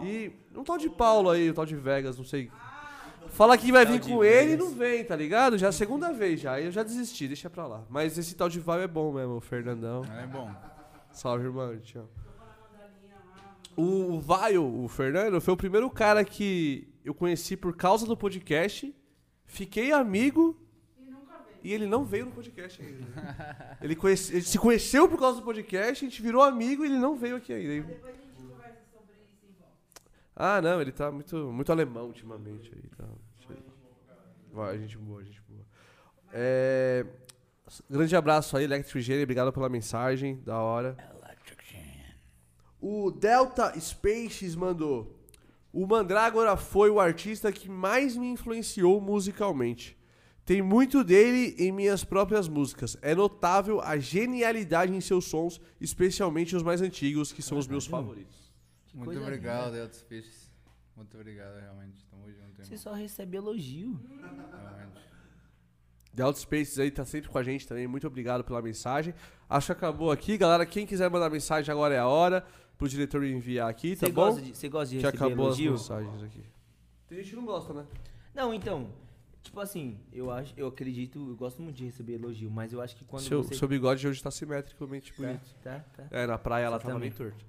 E 0.00 0.32
um 0.56 0.64
tal 0.64 0.78
de 0.78 0.88
Paulo 0.88 1.28
aí, 1.28 1.50
um 1.50 1.54
tal 1.54 1.66
de 1.66 1.76
Vegas, 1.76 2.16
não 2.16 2.24
sei. 2.24 2.50
Fala 3.28 3.58
que 3.58 3.70
vai 3.70 3.84
vir 3.84 4.00
com 4.00 4.24
ele 4.24 4.52
e 4.52 4.56
não 4.56 4.70
vem, 4.70 5.04
tá 5.04 5.16
ligado? 5.16 5.58
Já 5.58 5.66
é 5.66 5.68
a 5.68 5.72
segunda 5.72 6.12
vez 6.12 6.40
já, 6.40 6.52
aí 6.52 6.64
eu 6.64 6.70
já 6.72 6.82
desisti, 6.82 7.26
deixa 7.26 7.50
pra 7.50 7.66
lá. 7.66 7.82
Mas 7.90 8.16
esse 8.16 8.34
tal 8.34 8.48
de 8.48 8.60
vai 8.60 8.84
é 8.84 8.86
bom 8.88 9.12
mesmo, 9.12 9.36
o 9.36 9.40
Fernandão. 9.40 10.02
É 10.18 10.26
bom. 10.26 10.50
Salve, 11.14 11.44
irmão. 11.44 11.78
Te 11.80 11.98
amo. 11.98 12.08
O, 13.76 14.14
o 14.14 14.20
Vaio, 14.20 14.64
o 14.84 14.88
Fernando, 14.88 15.40
foi 15.40 15.54
o 15.54 15.56
primeiro 15.56 15.90
cara 15.90 16.24
que 16.24 16.88
eu 17.04 17.12
conheci 17.14 17.56
por 17.56 17.76
causa 17.76 18.06
do 18.06 18.16
podcast. 18.16 18.94
Fiquei 19.46 19.90
amigo. 19.92 20.60
E 21.62 21.72
ele 21.72 21.86
não 21.86 22.04
veio 22.04 22.26
no 22.26 22.32
podcast 22.32 22.80
ainda. 22.82 23.06
ele, 23.80 23.96
conhece- 23.96 24.32
ele 24.34 24.42
se 24.42 24.58
conheceu 24.58 25.08
por 25.08 25.18
causa 25.18 25.40
do 25.40 25.44
podcast, 25.44 26.04
a 26.04 26.08
gente 26.08 26.20
virou 26.20 26.42
amigo 26.42 26.84
e 26.84 26.88
ele 26.88 26.98
não 26.98 27.16
veio 27.16 27.36
aqui 27.36 27.52
ainda. 27.54 27.88
Ah, 30.36 30.60
não, 30.60 30.80
ele 30.80 30.92
tá 30.92 31.10
muito, 31.10 31.36
muito 31.52 31.72
alemão 31.72 32.06
ultimamente 32.06 32.70
aí. 32.74 32.82
Tá. 32.96 33.08
Vai, 34.52 34.78
gente 34.78 34.98
boa, 34.98 35.24
gente 35.24 35.40
boa. 35.48 35.64
É, 36.32 37.06
grande 37.88 38.14
abraço 38.16 38.56
aí, 38.56 38.64
Electric 38.64 39.00
Genie, 39.00 39.22
obrigado 39.22 39.52
pela 39.52 39.68
mensagem, 39.68 40.40
da 40.42 40.58
hora. 40.58 40.96
O 42.80 43.10
Delta 43.10 43.72
Spaces 43.80 44.54
mandou. 44.54 45.18
O 45.72 45.86
Mandrágora 45.86 46.56
foi 46.56 46.90
o 46.90 47.00
artista 47.00 47.50
que 47.50 47.68
mais 47.68 48.16
me 48.16 48.28
influenciou 48.28 49.00
musicalmente. 49.00 49.98
Tem 50.44 50.60
muito 50.60 51.02
dele 51.02 51.56
em 51.58 51.72
minhas 51.72 52.04
próprias 52.04 52.46
músicas. 52.46 52.98
É 53.00 53.14
notável 53.14 53.80
a 53.80 53.96
genialidade 53.96 54.94
em 54.94 55.00
seus 55.00 55.24
sons, 55.24 55.58
especialmente 55.80 56.54
os 56.54 56.62
mais 56.62 56.82
antigos, 56.82 57.32
que 57.32 57.42
são 57.42 57.56
os 57.56 57.66
meus 57.66 57.86
favoritos. 57.86 58.52
Muito 58.92 59.18
obrigado, 59.18 59.72
Delta 59.72 59.94
Species. 59.94 60.52
Muito 60.94 61.16
obrigado, 61.16 61.58
realmente. 61.58 62.04
Tamo 62.10 62.30
junto, 62.30 62.56
Você 62.56 62.62
irmão. 62.74 62.78
só 62.78 62.92
recebe 62.92 63.36
elogio. 63.38 63.98
Realmente. 64.20 65.13
Delta 66.14 66.38
Spaces 66.38 66.78
aí 66.78 66.90
tá 66.90 67.04
sempre 67.04 67.28
com 67.28 67.36
a 67.38 67.42
gente 67.42 67.66
também. 67.66 67.86
Muito 67.86 68.06
obrigado 68.06 68.44
pela 68.44 68.62
mensagem. 68.62 69.12
Acho 69.50 69.66
que 69.66 69.72
acabou 69.72 70.10
aqui, 70.10 70.36
galera. 70.38 70.64
Quem 70.64 70.86
quiser 70.86 71.10
mandar 71.10 71.28
mensagem 71.28 71.72
agora 71.72 71.94
é 71.94 71.98
a 71.98 72.06
hora 72.06 72.44
pro 72.78 72.88
diretor 72.88 73.24
enviar 73.24 73.68
aqui, 73.68 73.94
tá 73.96 74.06
Você 74.06 74.12
bom? 74.12 74.24
gosta 74.26 74.42
de, 74.42 74.56
você 74.56 74.68
gosta 74.68 74.86
de 74.94 75.00
que 75.00 75.04
receber 75.06 75.24
acabou 75.26 75.46
elogio? 75.46 75.74
as 75.74 75.80
mensagens 75.80 76.22
aqui. 76.22 76.44
Tem 77.08 77.18
gente 77.18 77.30
que 77.30 77.36
não 77.36 77.44
gosta, 77.44 77.72
né? 77.72 77.84
Não, 78.34 78.52
então, 78.54 78.88
tipo 79.42 79.60
assim, 79.60 79.98
eu 80.12 80.30
acho, 80.30 80.52
eu 80.56 80.66
acredito, 80.68 81.18
eu 81.30 81.36
gosto 81.36 81.62
muito 81.62 81.76
de 81.76 81.84
receber 81.84 82.14
elogio, 82.14 82.50
mas 82.50 82.72
eu 82.72 82.80
acho 82.80 82.96
que 82.96 83.04
quando 83.04 83.22
Seu, 83.22 83.42
você 83.44 83.54
seu 83.54 83.68
bigode 83.68 84.06
hoje 84.06 84.20
tá 84.22 84.30
simetricamente 84.30 85.12
bonito. 85.16 85.54
tá, 85.62 85.84
tá. 85.96 86.04
É, 86.10 86.26
na 86.26 86.36
praia 86.38 86.64
ela 86.64 86.78
Você 86.78 86.82
tava 86.82 86.94
também. 86.94 87.10
bem 87.10 87.16
torto. 87.18 87.44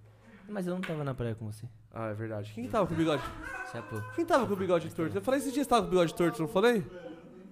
Mas 0.48 0.68
eu 0.68 0.74
não 0.76 0.82
tava 0.82 1.04
na 1.04 1.14
praia 1.16 1.34
com 1.34 1.52
você. 1.52 1.66
Ah, 1.92 2.10
é 2.10 2.14
verdade. 2.14 2.52
Quem 2.54 2.68
tava 2.68 2.86
com 2.86 2.94
o 2.94 2.98
bigode? 2.98 3.24
Chapô. 3.72 4.00
Quem 4.16 4.26
tava 4.26 4.46
com 4.46 4.54
o 4.54 4.56
bigode 4.58 4.94
torto? 4.94 5.18
Eu 5.18 5.22
falei 5.22 5.40
esses 5.40 5.52
dias 5.52 5.66
que 5.66 5.70
tava 5.70 5.82
com 5.84 5.88
o 5.88 5.92
bigode 5.92 6.14
torto, 6.14 6.40
não 6.42 6.48
falei? 6.48 6.86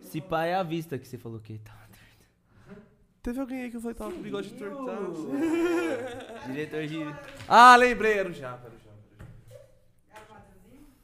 Se 0.03 0.21
pá 0.21 0.45
é 0.45 0.55
a 0.55 0.63
vista 0.63 0.97
que 0.99 1.07
você 1.07 1.17
falou 1.17 1.39
que 1.39 1.57
tá. 1.59 1.73
Teve 3.23 3.39
alguém 3.39 3.63
aí 3.63 3.69
que 3.71 3.77
eu 3.77 3.81
falei 3.81 3.93
que 3.93 3.99
tava 3.99 4.11
com 4.11 4.19
o 4.19 4.23
bigode 4.23 4.53
torto. 4.53 4.85
tá? 4.85 6.45
Diretor 6.47 6.85
de. 6.87 6.99
Ah, 7.47 7.75
lembrei, 7.75 8.17
era 8.17 8.29
o 8.29 8.33
Japa, 8.33 8.67
era 8.67 8.75
o 8.75 8.79
Japa. 8.79 8.93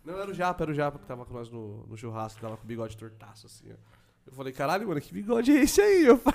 Não, 0.06 0.20
era 0.20 0.32
o 0.32 0.34
Japa, 0.34 0.64
era 0.64 0.72
o 0.72 0.74
Japa 0.74 1.00
que 1.00 1.06
tava 1.06 1.26
com 1.26 1.34
nós 1.34 1.50
no, 1.50 1.86
no 1.88 1.98
churrasco, 1.98 2.42
tava 2.42 2.58
com 2.58 2.64
o 2.64 2.68
bigode 2.68 2.98
tortaço, 2.98 3.46
assim, 3.48 3.72
ó. 3.72 3.76
Eu 4.28 4.34
falei, 4.34 4.54
caralho, 4.54 4.88
mano, 4.88 5.02
que 5.02 5.12
bigode 5.14 5.52
é 5.52 5.62
esse 5.62 5.82
aí, 5.82 6.04
meu 6.04 6.18
pai? 6.18 6.34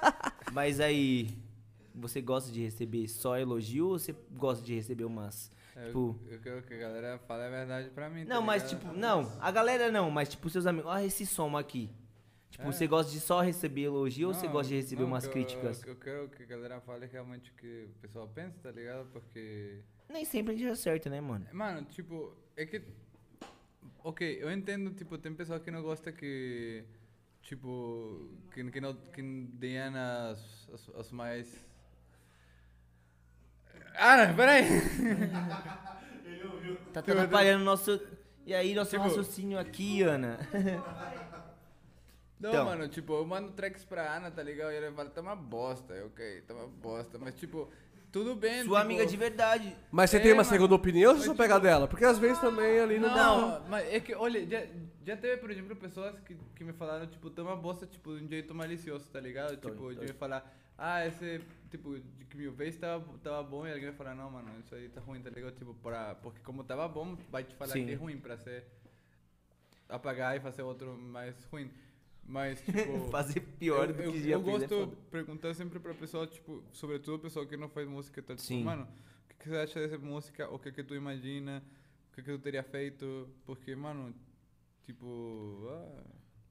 Mas 0.52 0.80
aí, 0.80 1.28
você 1.94 2.20
gosta 2.22 2.50
de 2.50 2.62
receber 2.62 3.06
só 3.08 3.36
elogio 3.38 3.88
ou 3.88 3.98
você 3.98 4.14
gosta 4.32 4.64
de 4.64 4.74
receber 4.74 5.04
umas. 5.04 5.50
Eu, 5.76 5.86
Tipo- 5.86 6.18
eu 6.28 6.40
quero 6.40 6.62
que 6.62 6.74
a 6.74 6.78
galera 6.78 7.18
fale 7.18 7.42
a 7.44 7.50
verdade 7.50 7.90
pra 7.90 8.08
mim. 8.08 8.24
tá 8.24 8.34
Não, 8.34 8.40
mas 8.40 8.62
ligado? 8.62 8.80
tipo, 8.80 8.92
não, 8.96 9.30
a 9.40 9.50
galera 9.50 9.90
não, 9.90 10.10
mas 10.10 10.28
tipo 10.28 10.48
seus 10.48 10.66
amigos, 10.66 10.88
olha 10.90 11.04
esse 11.04 11.26
som 11.26 11.56
aqui. 11.56 11.90
Tipo, 12.54 12.68
É. 12.68 12.72
você 12.72 12.86
gosta 12.86 13.10
de 13.10 13.18
só 13.18 13.40
receber 13.40 13.82
elogio 13.82 14.28
ou 14.28 14.34
você 14.34 14.46
Não, 14.46 14.52
gosta 14.52 14.68
de 14.68 14.76
receber 14.76 15.00
não, 15.02 15.08
umas 15.08 15.24
que 15.24 15.28
eu- 15.28 15.32
críticas? 15.32 15.82
Eu, 15.84 15.96
quero 15.96 16.28
que 16.28 16.44
a 16.44 16.46
galera 16.46 16.80
fale 16.80 17.04
realmente 17.04 17.50
o 17.50 17.54
que 17.54 17.88
o 17.90 17.98
pessoal 18.00 18.28
pensa, 18.28 18.56
tá 18.62 18.70
ligado? 18.70 19.08
Porque. 19.12 19.80
Nem 20.08 20.24
sempre 20.24 20.54
a 20.54 20.56
gente 20.56 20.70
acerta, 20.70 21.10
né, 21.10 21.20
mano? 21.20 21.44
Mano, 21.52 21.84
tipo, 21.86 22.32
é 22.56 22.64
que. 22.64 22.80
Ok, 24.04 24.38
eu 24.40 24.52
entendo, 24.52 24.92
tipo, 24.92 25.18
tem 25.18 25.34
pessoal 25.34 25.58
que 25.58 25.68
não 25.68 25.82
gosta 25.82 26.12
que. 26.12 26.84
Tipo, 27.42 28.30
que, 28.52 28.70
que 28.70 28.80
não 28.80 28.94
que 28.94 29.20
deem 29.54 29.78
as, 29.80 30.68
as, 30.72 30.88
as 30.94 31.10
mais. 31.10 31.66
Ah, 33.96 34.28
não, 34.28 34.36
peraí! 34.36 34.64
Tá 36.92 37.00
atrapalhando 37.00 37.62
o 37.62 37.64
nosso. 37.64 38.00
E 38.46 38.54
aí, 38.54 38.76
nosso 38.76 38.90
Tipo- 38.92 39.02
raciocínio 39.02 39.58
aqui, 39.58 40.02
Ana. 40.02 40.38
Não, 42.40 42.50
Então. 42.50 42.64
mano, 42.64 42.88
tipo, 42.88 43.12
eu 43.14 43.24
mando 43.24 43.52
tracks 43.52 43.84
pra 43.84 44.16
Ana, 44.16 44.30
tá 44.30 44.42
ligado? 44.42 44.72
E 44.72 44.76
ela 44.76 44.92
fala, 44.92 45.08
tá 45.10 45.20
uma 45.20 45.36
bosta, 45.36 45.94
eu, 45.94 46.06
ok, 46.06 46.42
tá 46.42 46.54
uma 46.54 46.66
bosta. 46.66 47.18
Mas, 47.18 47.34
tipo, 47.36 47.70
tudo 48.12 48.34
bem, 48.34 48.64
Sua 48.64 48.64
tipo, 48.64 48.76
amiga 48.76 49.06
de 49.06 49.16
verdade. 49.16 49.76
Mas 49.90 50.10
você 50.10 50.16
É, 50.18 50.20
tem 50.20 50.32
uma 50.32 50.38
mano. 50.38 50.48
segunda 50.48 50.74
opinião 50.74 51.12
ou 51.12 51.16
você 51.18 51.26
só 51.26 51.32
tipo, 51.32 51.42
pega 51.42 51.58
dela? 51.58 51.88
Porque 51.88 52.04
às 52.04 52.18
vezes 52.18 52.38
também 52.40 52.78
ali 52.80 52.98
não, 52.98 53.08
Não, 53.08 53.50
dá. 53.50 53.62
mas 53.68 53.92
é 53.92 54.00
que, 54.00 54.14
olha, 54.14 54.44
já, 54.46 54.66
já 55.06 55.16
teve, 55.16 55.36
por 55.38 55.50
exemplo, 55.50 55.74
pessoas 55.76 56.18
que, 56.20 56.36
que 56.54 56.64
me 56.64 56.72
falaram, 56.72 57.06
tipo, 57.06 57.30
tá 57.30 57.42
uma 57.42 57.56
bosta, 57.56 57.86
tipo, 57.86 58.16
de 58.16 58.24
um 58.24 58.28
jeito 58.28 58.54
malicioso, 58.54 59.06
tá 59.10 59.20
ligado? 59.20 59.56
tipo, 59.56 59.94
de 59.94 60.00
me 60.06 60.12
falar, 60.12 60.44
ah, 60.76 61.06
esse, 61.06 61.40
tipo, 61.70 61.98
de 61.98 62.24
que 62.26 62.36
mil 62.36 62.52
vezes 62.52 62.78
tava, 62.78 63.04
tava 63.22 63.42
bom, 63.44 63.64
e 63.66 63.70
alguém 63.72 63.86
vai 63.88 63.94
falar, 63.96 64.14
não, 64.14 64.28
mano, 64.30 64.48
isso 64.60 64.74
aí 64.74 64.88
tá 64.88 65.00
ruim, 65.00 65.20
tá 65.22 65.30
ligado? 65.30 65.54
Tipo, 65.54 65.72
pra, 65.74 66.14
porque 66.16 66.40
como 66.42 66.62
tava 66.64 66.86
bom, 66.88 67.16
vai 67.30 67.42
te 67.44 67.54
falar 67.54 67.72
Sim. 67.72 67.86
que 67.86 67.92
é 67.92 67.94
ruim 67.94 68.18
pra 68.18 68.36
ser 68.36 68.64
apagar 69.88 70.36
e 70.36 70.40
fazer 70.40 70.62
outro 70.62 70.96
mais 70.96 71.34
ruim. 71.46 71.70
Mas, 72.26 72.60
tipo. 72.64 73.08
Fazer 73.10 73.40
pior 73.40 73.92
do 73.92 74.00
eu, 74.02 74.12
que 74.12 74.18
eu, 74.18 74.22
já 74.22 74.30
eu 74.30 74.42
fez 74.42 74.62
é 74.62 74.66
gosto 74.66 74.86
de 74.90 74.96
perguntar 75.10 75.54
sempre 75.54 75.78
pra 75.78 75.92
pessoa, 75.94 76.26
tipo, 76.26 76.62
sobretudo 76.72 77.18
pessoa 77.20 77.46
que 77.46 77.56
não 77.56 77.68
faz 77.68 77.86
música, 77.86 78.22
tá 78.22 78.34
tipo, 78.34 78.46
Sim. 78.46 78.64
mano, 78.64 78.84
o 78.84 79.28
que, 79.28 79.34
que 79.40 79.48
você 79.50 79.56
acha 79.56 79.80
dessa 79.80 79.98
música? 79.98 80.48
O 80.50 80.58
que 80.58 80.72
que 80.72 80.82
tu 80.82 80.94
imagina? 80.94 81.62
O 82.10 82.14
que 82.14 82.22
que 82.22 82.30
tu 82.32 82.38
teria 82.38 82.62
feito? 82.62 83.28
Porque, 83.44 83.74
mano, 83.76 84.14
tipo, 84.84 85.66
ah, 85.68 86.02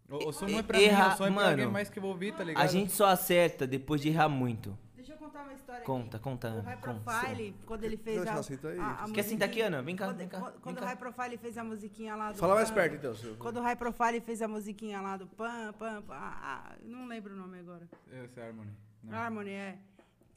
o, 0.09 0.29
o 0.29 0.31
som 0.33 0.47
não 0.47 0.59
é 0.59 0.63
pra 0.63 0.79
Erra- 0.81 1.07
mim, 1.09 1.13
o 1.13 1.17
som 1.17 1.25
é 1.27 1.31
pra 1.31 1.41
alguém 1.49 1.57
mano, 1.65 1.71
mais 1.71 1.89
que 1.89 1.97
eu 1.99 2.01
vou 2.03 2.11
ouvir, 2.11 2.33
tá 2.35 2.43
ligado? 2.43 2.63
A 2.63 2.67
gente 2.67 2.91
só 2.91 3.07
acerta 3.07 3.65
depois 3.65 4.01
de 4.01 4.09
errar 4.09 4.29
muito. 4.29 4.77
Deixa 5.03 5.15
eu 5.15 5.17
contar 5.17 5.43
uma 5.43 5.53
história 5.53 5.83
Conta, 5.83 6.15
aqui. 6.15 6.23
conta. 6.23 6.47
O 6.49 6.61
High 6.61 6.77
conta. 6.77 6.99
Profile, 7.01 7.55
quando 7.65 7.83
ele 7.83 7.97
fez 7.97 8.23
Não, 8.23 8.31
a, 8.31 8.35
já 8.37 8.43
senta 8.43 8.69
aí. 8.69 8.79
a, 8.79 9.03
a 9.03 9.11
Quer 9.11 9.23
sentar 9.23 9.49
aqui, 9.49 9.59
Ana? 9.59 9.81
Vem 9.81 9.97
cá, 9.97 10.05
quando, 10.05 10.17
vem 10.17 10.27
cá. 10.29 10.39
Quando, 10.39 10.51
vem 10.53 10.61
quando 10.61 10.77
o 10.77 10.79
cá. 10.79 10.85
High 10.85 10.95
Profile 10.95 11.37
fez 11.37 11.57
a 11.57 11.63
musiquinha 11.65 12.15
lá 12.15 12.31
do... 12.31 12.37
Fala 12.37 12.55
mais 12.55 12.71
perto, 12.71 12.95
então. 12.95 13.13
Silvio. 13.13 13.35
Quando 13.37 13.57
o 13.57 13.61
High 13.61 13.75
Profile 13.75 14.21
fez 14.21 14.41
a 14.41 14.47
musiquinha 14.47 15.01
lá 15.01 15.17
do 15.17 15.27
pam, 15.27 15.73
pam, 15.77 16.01
pam, 16.03 16.15
ah, 16.15 16.39
ah, 16.71 16.75
não 16.83 17.05
lembro 17.05 17.33
o 17.33 17.37
nome 17.37 17.59
agora. 17.59 17.85
Esse 18.23 18.39
é 18.39 18.47
Harmony. 18.47 18.71
Não. 19.03 19.17
Harmony, 19.17 19.51
é. 19.51 19.77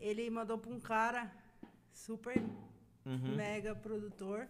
Ele 0.00 0.28
mandou 0.30 0.58
pra 0.58 0.72
um 0.72 0.80
cara 0.80 1.30
super 1.92 2.42
Uhum. 3.04 3.36
mega 3.36 3.72
produtor. 3.72 4.48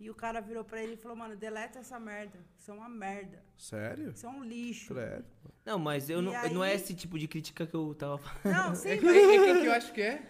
E 0.00 0.08
o 0.08 0.14
cara 0.14 0.40
virou 0.40 0.64
pra 0.64 0.82
ele 0.82 0.94
e 0.94 0.96
falou, 0.96 1.14
mano, 1.14 1.36
deleta 1.36 1.78
essa 1.78 2.00
merda. 2.00 2.38
Isso 2.58 2.70
é 2.70 2.74
uma 2.74 2.88
merda. 2.88 3.44
Sério? 3.58 4.12
Isso 4.16 4.24
é 4.24 4.30
um 4.30 4.42
lixo. 4.42 4.94
Credo. 4.94 5.24
Não, 5.66 5.78
mas 5.78 6.08
eu 6.08 6.20
E 6.20 6.22
não, 6.22 6.32
não 6.54 6.64
é 6.64 6.70
aí- 6.70 6.76
esse 6.76 6.94
tipo 6.94 7.18
de 7.18 7.28
crítica 7.28 7.66
que 7.66 7.74
eu 7.74 7.94
tava 7.94 8.16
falando. 8.16 8.56
Não, 8.56 8.72
É 8.72 8.74
sim, 8.74 8.96
que, 8.98 9.04
mas... 9.04 9.16
é 9.16 9.20
que, 9.54 9.60
que 9.60 9.66
eu 9.66 9.72
acho 9.72 9.92
que 9.92 10.00
é? 10.00 10.22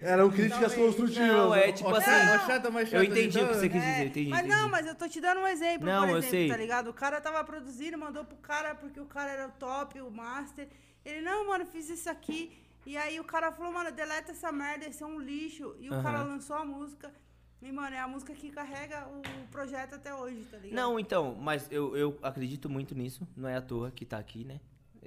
Eram 0.00 0.28
críticas 0.30 0.72
Talvez. 0.72 0.74
construtivas. 0.74 1.28
Não, 1.28 1.54
é 1.54 1.66
né? 1.68 1.72
tipo 1.72 1.88
Ó, 1.88 1.94
assim. 1.96 2.10
ó, 2.10 2.38
chato, 2.46 2.72
mas 2.72 2.92
Eu 2.92 3.00
chato 3.00 3.12
de 3.14 3.20
entendi 3.20 3.38
o 3.38 3.48
que 3.48 3.54
você 3.54 3.68
quis 3.68 3.82
É, 3.82 3.90
dizer, 3.92 4.06
entendi. 4.06 4.30
mas 4.30 4.40
entendi. 4.40 4.56
não, 4.56 4.68
mas 4.68 4.86
eu 4.86 4.94
tô 4.96 5.08
te 5.08 5.20
dando 5.20 5.40
um 5.42 5.46
exemplo, 5.46 5.86
Não, 5.86 6.00
por 6.00 6.08
eu 6.10 6.16
exemplo, 6.18 6.30
sei. 6.36 6.48
tá 6.48 6.56
ligado? 6.56 6.90
O 6.90 6.92
cara 6.92 7.20
tava 7.20 7.42
produzindo, 7.44 7.96
mandou 7.96 8.24
pro 8.24 8.36
cara 8.38 8.74
porque 8.74 8.98
o 8.98 9.06
cara 9.06 9.30
era 9.30 9.46
o 9.46 9.52
top, 9.52 10.00
o 10.00 10.10
master. 10.10 10.68
Ele, 11.04 11.20
não, 11.22 11.46
mano, 11.46 11.64
fiz 11.64 11.88
isso 11.88 12.10
aqui. 12.10 12.58
E 12.84 12.96
aí 12.96 13.20
o 13.20 13.24
cara 13.24 13.52
falou, 13.52 13.72
mano, 13.72 13.92
deleta 13.92 14.32
essa 14.32 14.50
merda, 14.50 14.88
isso 14.88 15.04
é 15.04 15.06
um 15.06 15.20
lixo. 15.20 15.76
E 15.78 15.88
o 15.88 15.94
Aham. 15.94 16.02
cara 16.02 16.22
lançou 16.24 16.56
a 16.56 16.64
música. 16.64 17.12
E, 17.60 17.72
mano, 17.72 17.94
é 17.94 17.98
a 17.98 18.06
música 18.06 18.32
que 18.34 18.50
carrega 18.50 19.06
o 19.08 19.48
projeto 19.50 19.94
até 19.94 20.14
hoje, 20.14 20.44
tá 20.50 20.58
ligado? 20.58 20.76
Não, 20.76 20.98
então, 20.98 21.34
mas 21.34 21.66
eu, 21.70 21.96
eu 21.96 22.18
acredito 22.22 22.68
muito 22.68 22.94
nisso. 22.94 23.26
Não 23.36 23.48
é 23.48 23.56
à 23.56 23.60
toa 23.60 23.90
que 23.90 24.04
tá 24.04 24.18
aqui, 24.18 24.44
né? 24.44 24.60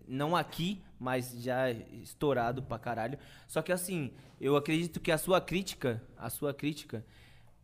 Não 0.07 0.35
aqui, 0.35 0.81
mas 0.99 1.31
já 1.41 1.71
estourado 1.71 2.61
pra 2.61 2.77
caralho. 2.77 3.17
Só 3.47 3.61
que 3.61 3.71
assim, 3.71 4.11
eu 4.39 4.57
acredito 4.57 4.99
que 4.99 5.11
a 5.11 5.17
sua 5.17 5.39
crítica, 5.39 6.03
a 6.17 6.29
sua 6.29 6.53
crítica, 6.53 7.05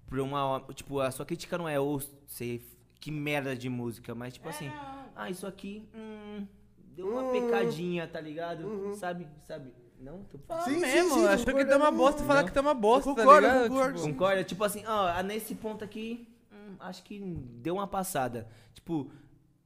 pra 0.08 0.24
uma. 0.24 0.62
Tipo, 0.74 1.02
a 1.02 1.12
sua 1.12 1.26
crítica 1.26 1.58
não 1.58 1.68
é 1.68 1.78
ou 1.78 2.02
sei 2.26 2.64
que 3.00 3.12
merda 3.12 3.56
de 3.56 3.70
música, 3.70 4.16
mas 4.16 4.34
tipo 4.34 4.48
assim, 4.48 4.70
ah, 5.16 5.30
isso 5.30 5.46
aqui, 5.46 5.88
hum, 5.94 6.48
deu 6.96 7.10
uma 7.10 7.32
pecadinha, 7.32 8.08
tá 8.08 8.20
ligado? 8.20 8.96
Sabe? 8.96 9.28
Sabe? 9.46 9.74
Não? 10.00 10.24
Tô... 10.24 10.38
Sim, 10.64 10.78
mesmo, 10.78 11.14
sim, 11.16 11.20
sim, 11.22 11.28
acho 11.28 11.46
que 11.46 11.52
concordo. 11.52 11.72
tá 11.72 11.78
uma 11.78 11.92
bosta 11.92 12.24
falar 12.24 12.44
que 12.44 12.52
tá 12.52 12.62
uma 12.62 12.74
bosta, 12.74 13.10
Eu 13.10 13.16
tá 13.16 13.24
concordo, 13.24 13.70
concordo. 13.70 13.94
Tipo, 13.96 14.08
Concorda? 14.08 14.44
Tipo 14.44 14.64
assim, 14.64 14.84
ó, 14.86 15.24
nesse 15.24 15.56
ponto 15.56 15.84
aqui, 15.84 16.28
hum, 16.52 16.76
acho 16.80 17.04
que 17.04 17.20
deu 17.20 17.76
uma 17.76 17.88
passada. 17.88 18.48
Tipo, 18.74 19.12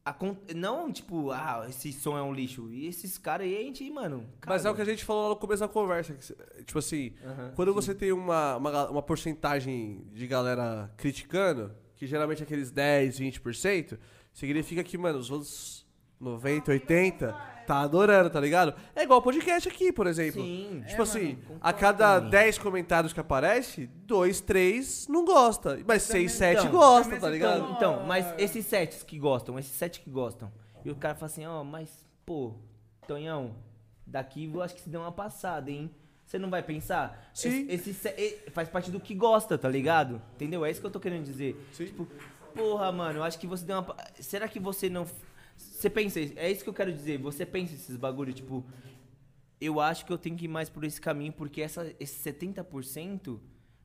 a 0.04 0.16
não 0.56 0.92
tipo, 0.92 1.32
ah, 1.32 1.66
esse 1.70 1.94
som 1.94 2.18
é 2.18 2.24
um 2.24 2.34
lixo. 2.34 2.70
E 2.72 2.88
esses 2.88 3.18
caras 3.18 3.46
aí, 3.46 3.58
a 3.58 3.62
gente, 3.62 3.90
mano. 3.92 4.26
Mas 4.46 4.66
é 4.66 4.72
o 4.72 4.76
que 4.76 4.82
a 4.82 4.86
gente 4.86 5.04
falou 5.06 5.24
lá 5.24 5.30
no 5.30 5.36
começo 5.36 5.60
da 5.60 5.68
conversa. 5.68 6.14
que, 6.14 6.64
tipo 6.64 6.80
assim, 6.80 7.14
quando 7.56 7.74
você 7.74 7.94
tem 7.94 8.12
uma, 8.12 8.58
uma, 8.58 8.90
uma 8.90 9.02
porcentagem 9.02 10.06
de 10.12 10.26
galera 10.26 10.92
criticando, 10.98 11.72
que 11.96 12.08
geralmente 12.08 12.42
é 12.42 12.44
aqueles 12.44 12.72
10, 12.72 13.20
20%, 13.20 14.00
significa 14.34 14.84
que, 14.84 14.98
mano, 14.98 15.20
os 15.20 15.30
outros 15.30 15.86
90, 16.20 16.72
80 16.72 17.61
tá 17.74 17.80
adorando, 17.82 18.30
tá 18.30 18.40
ligado? 18.40 18.74
É 18.96 19.04
igual 19.04 19.20
o 19.20 19.22
podcast 19.22 19.68
aqui, 19.70 19.92
por 19.94 20.08
exemplo. 20.08 20.42
Sim. 20.42 20.84
Tipo 20.88 21.00
É, 21.02 21.04
assim, 21.04 21.38
mano, 21.48 21.58
a 21.62 21.72
cada 21.74 22.16
também. 22.16 22.30
10 22.32 22.58
comentários 22.58 23.14
que 23.14 23.20
aparece, 23.20 23.88
2, 24.06 24.42
3 24.42 25.08
não 25.08 25.24
gosta. 25.24 25.80
Mas 25.88 26.04
6, 26.04 26.32
7 26.32 26.60
Então, 26.60 26.72
gosta, 26.72 27.04
também 27.06 27.20
tá 27.22 27.30
ligado? 27.30 27.64
Então, 27.72 27.94
então, 27.96 28.06
mas 28.06 28.34
esses 28.38 28.66
sets 28.66 29.04
que 29.04 29.18
gostam, 29.18 29.58
esses 29.58 29.72
sets 29.72 30.00
que 30.00 30.10
gostam. 30.10 30.52
E 30.84 30.92
o 30.92 30.96
cara 30.96 31.16
fala 31.16 31.28
assim, 31.28 31.46
ó, 31.46 31.64
mas, 31.64 31.90
pô, 32.26 32.54
Tonhão, 33.08 33.56
daqui 34.06 34.52
eu 34.54 34.62
acho 34.62 34.76
que 34.76 34.82
se 34.82 34.90
deu 34.90 35.02
uma 35.02 35.12
passada, 35.12 35.70
hein? 35.72 35.90
Você 36.26 36.40
não 36.40 36.50
vai 36.50 36.64
pensar? 36.64 37.30
Sim. 37.34 37.68
Esse, 37.70 37.92
esse 37.92 37.94
se- 37.94 38.40
faz 38.52 38.68
parte 38.70 38.90
do 38.90 39.00
que 39.00 39.14
gosta, 39.14 39.58
tá 39.58 39.68
ligado? 39.70 40.22
Entendeu? 40.36 40.64
É 40.66 40.72
isso 40.72 40.80
que 40.82 40.88
eu 40.88 40.92
tô 40.92 41.00
querendo 41.00 41.24
dizer. 41.26 41.56
Sim. 41.74 41.86
Tipo, 41.86 42.08
porra, 42.56 42.92
mano, 42.92 43.20
eu 43.20 43.24
acho 43.24 43.38
que 43.38 43.46
você 43.48 43.66
deu 43.66 43.80
uma. 43.80 43.96
Será 44.20 44.48
que 44.48 44.60
você 44.60 44.90
não. 44.90 45.06
Você 45.82 45.90
pensa, 45.90 46.20
é 46.20 46.52
isso 46.52 46.64
que 46.64 46.70
eu 46.70 46.76
quero 46.76 46.94
dizer. 46.94 47.18
Você 47.18 47.44
pensa 47.44 47.74
esses 47.74 47.98
bagulho, 47.98 48.32
tipo. 48.32 48.64
Eu 49.60 49.80
acho 49.80 50.06
que 50.06 50.14
eu 50.14 50.18
tenho 50.18 50.38
que 50.38 50.46
ir 50.46 50.48
mais 50.48 50.70
por 50.70 50.84
esse 50.84 51.02
caminho, 51.02 51.34
porque 51.34 51.60
essa, 51.60 51.92
esse 52.00 52.32
70% 52.32 53.40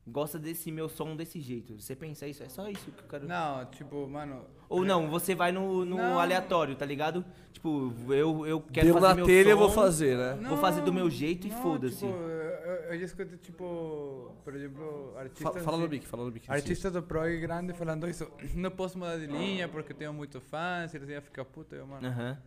gosta 0.07 0.39
desse 0.39 0.71
meu 0.71 0.87
som 0.87 1.15
desse 1.15 1.39
jeito. 1.39 1.79
Você 1.79 1.95
pensa 1.95 2.27
isso? 2.27 2.43
É 2.43 2.49
só 2.49 2.69
isso 2.69 2.91
que 2.91 3.01
eu 3.01 3.07
quero. 3.07 3.27
Não, 3.27 3.65
tipo, 3.65 4.07
mano. 4.07 4.45
Ou 4.69 4.83
não, 4.83 5.09
você 5.09 5.35
vai 5.35 5.51
no, 5.51 5.85
no 5.85 5.97
Não. 5.97 6.19
aleatório, 6.19 6.75
tá 6.75 6.85
ligado? 6.85 7.23
Tipo, 7.51 7.93
eu, 8.09 8.45
eu 8.45 8.61
quero 8.61 8.87
Deu 8.87 8.93
fazer 8.95 9.07
na 9.07 9.15
meu 9.15 9.25
telha, 9.25 9.49
eu 9.49 9.57
som, 9.57 9.63
vou 9.63 9.71
fazer, 9.71 10.17
né? 10.17 10.47
Vou 10.47 10.57
fazer 10.57 10.81
do 10.81 10.93
meu 10.93 11.09
jeito 11.09 11.47
e 11.47 11.49
não, 11.49 11.61
foda-se. 11.61 12.05
Tipo, 12.05 12.13
eu, 12.13 12.73
eu 12.91 12.99
já 12.99 13.05
escutei, 13.05 13.37
tipo, 13.37 14.35
por 14.43 14.55
exemplo, 14.55 15.13
artistas. 15.17 15.43
Fala, 15.43 15.59
fala 15.59 15.77
no 15.77 15.87
mic, 15.87 16.05
fala 16.05 16.25
no 16.25 16.31
mic. 16.31 16.49
Artistas 16.49 16.91
do 16.93 17.01
prog 17.01 17.39
grande 17.39 17.73
falando 17.73 18.07
isso. 18.07 18.29
Não 18.55 18.71
posso 18.71 18.97
mudar 18.97 19.17
de 19.17 19.27
linha 19.27 19.67
porque 19.67 19.93
tenho 19.93 20.13
muito 20.13 20.39
fãs, 20.41 20.93
eles 20.93 21.09
iam 21.09 21.21
ficar 21.21 21.45
puta, 21.45 21.75
eu, 21.75 21.87
mano. 21.87 22.07
Aham. 22.07 22.37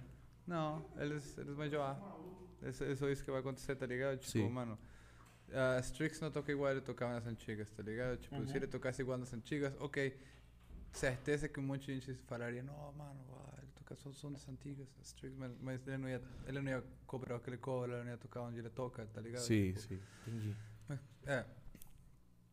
Não, 0.47 0.85
eles, 0.99 1.37
eles 1.39 1.55
vão 1.55 1.69
jogar. 1.69 2.01
É 2.63 2.73
só, 2.73 2.85
é 2.85 2.95
só 2.95 3.09
isso 3.09 3.25
que 3.25 3.31
vai 3.31 3.41
acontecer, 3.41 3.75
tá 3.77 3.87
ligado? 3.87 4.19
Tipo, 4.19 4.31
Sim. 4.31 4.49
mano. 4.49 4.79
A 5.53 5.81
Strix 5.81 6.21
não 6.21 6.31
toca 6.31 6.53
igual 6.53 6.71
ele 6.71 6.81
tocava 6.81 7.15
nas 7.15 7.27
antigas, 7.27 7.71
tá 7.71 7.83
ligado? 7.83 8.19
Tipo, 8.19 8.47
se 8.47 8.57
ele 8.57 8.67
tocasse 8.67 9.03
igual 9.03 9.19
nas 9.19 9.33
antigas, 9.33 9.73
ok. 9.81 10.17
Certeza 10.93 11.49
que 11.49 11.61
um 11.61 11.63
monte 11.63 11.87
de 11.87 12.01
gente 12.01 12.15
falaria, 12.27 12.63
não, 12.63 12.93
mano, 12.93 13.21
ele 13.59 13.71
toca 13.77 13.95
só 13.95 14.09
o 14.09 14.13
som 14.13 14.33
das 14.33 14.49
antigas, 14.49 14.89
a 14.99 15.03
Strix, 15.03 15.37
mas, 15.37 15.53
mas 15.61 15.87
ele, 15.87 15.99
não 15.99 16.09
ia, 16.09 16.21
ele 16.47 16.61
não 16.61 16.71
ia 16.71 16.85
cobrar 17.07 17.37
o 17.37 17.41
que 17.41 17.51
ele 17.51 17.59
não 17.65 18.07
ia 18.09 18.17
tocar 18.17 18.43
onde 18.43 18.59
ele 18.59 18.71
toca, 18.71 19.07
tá 19.07 19.21
ligado? 19.21 19.43
Sim, 19.43 19.73
Tipo, 19.73 19.81
sim. 19.81 20.01
Entendi. 20.27 20.57
É. 21.27 21.45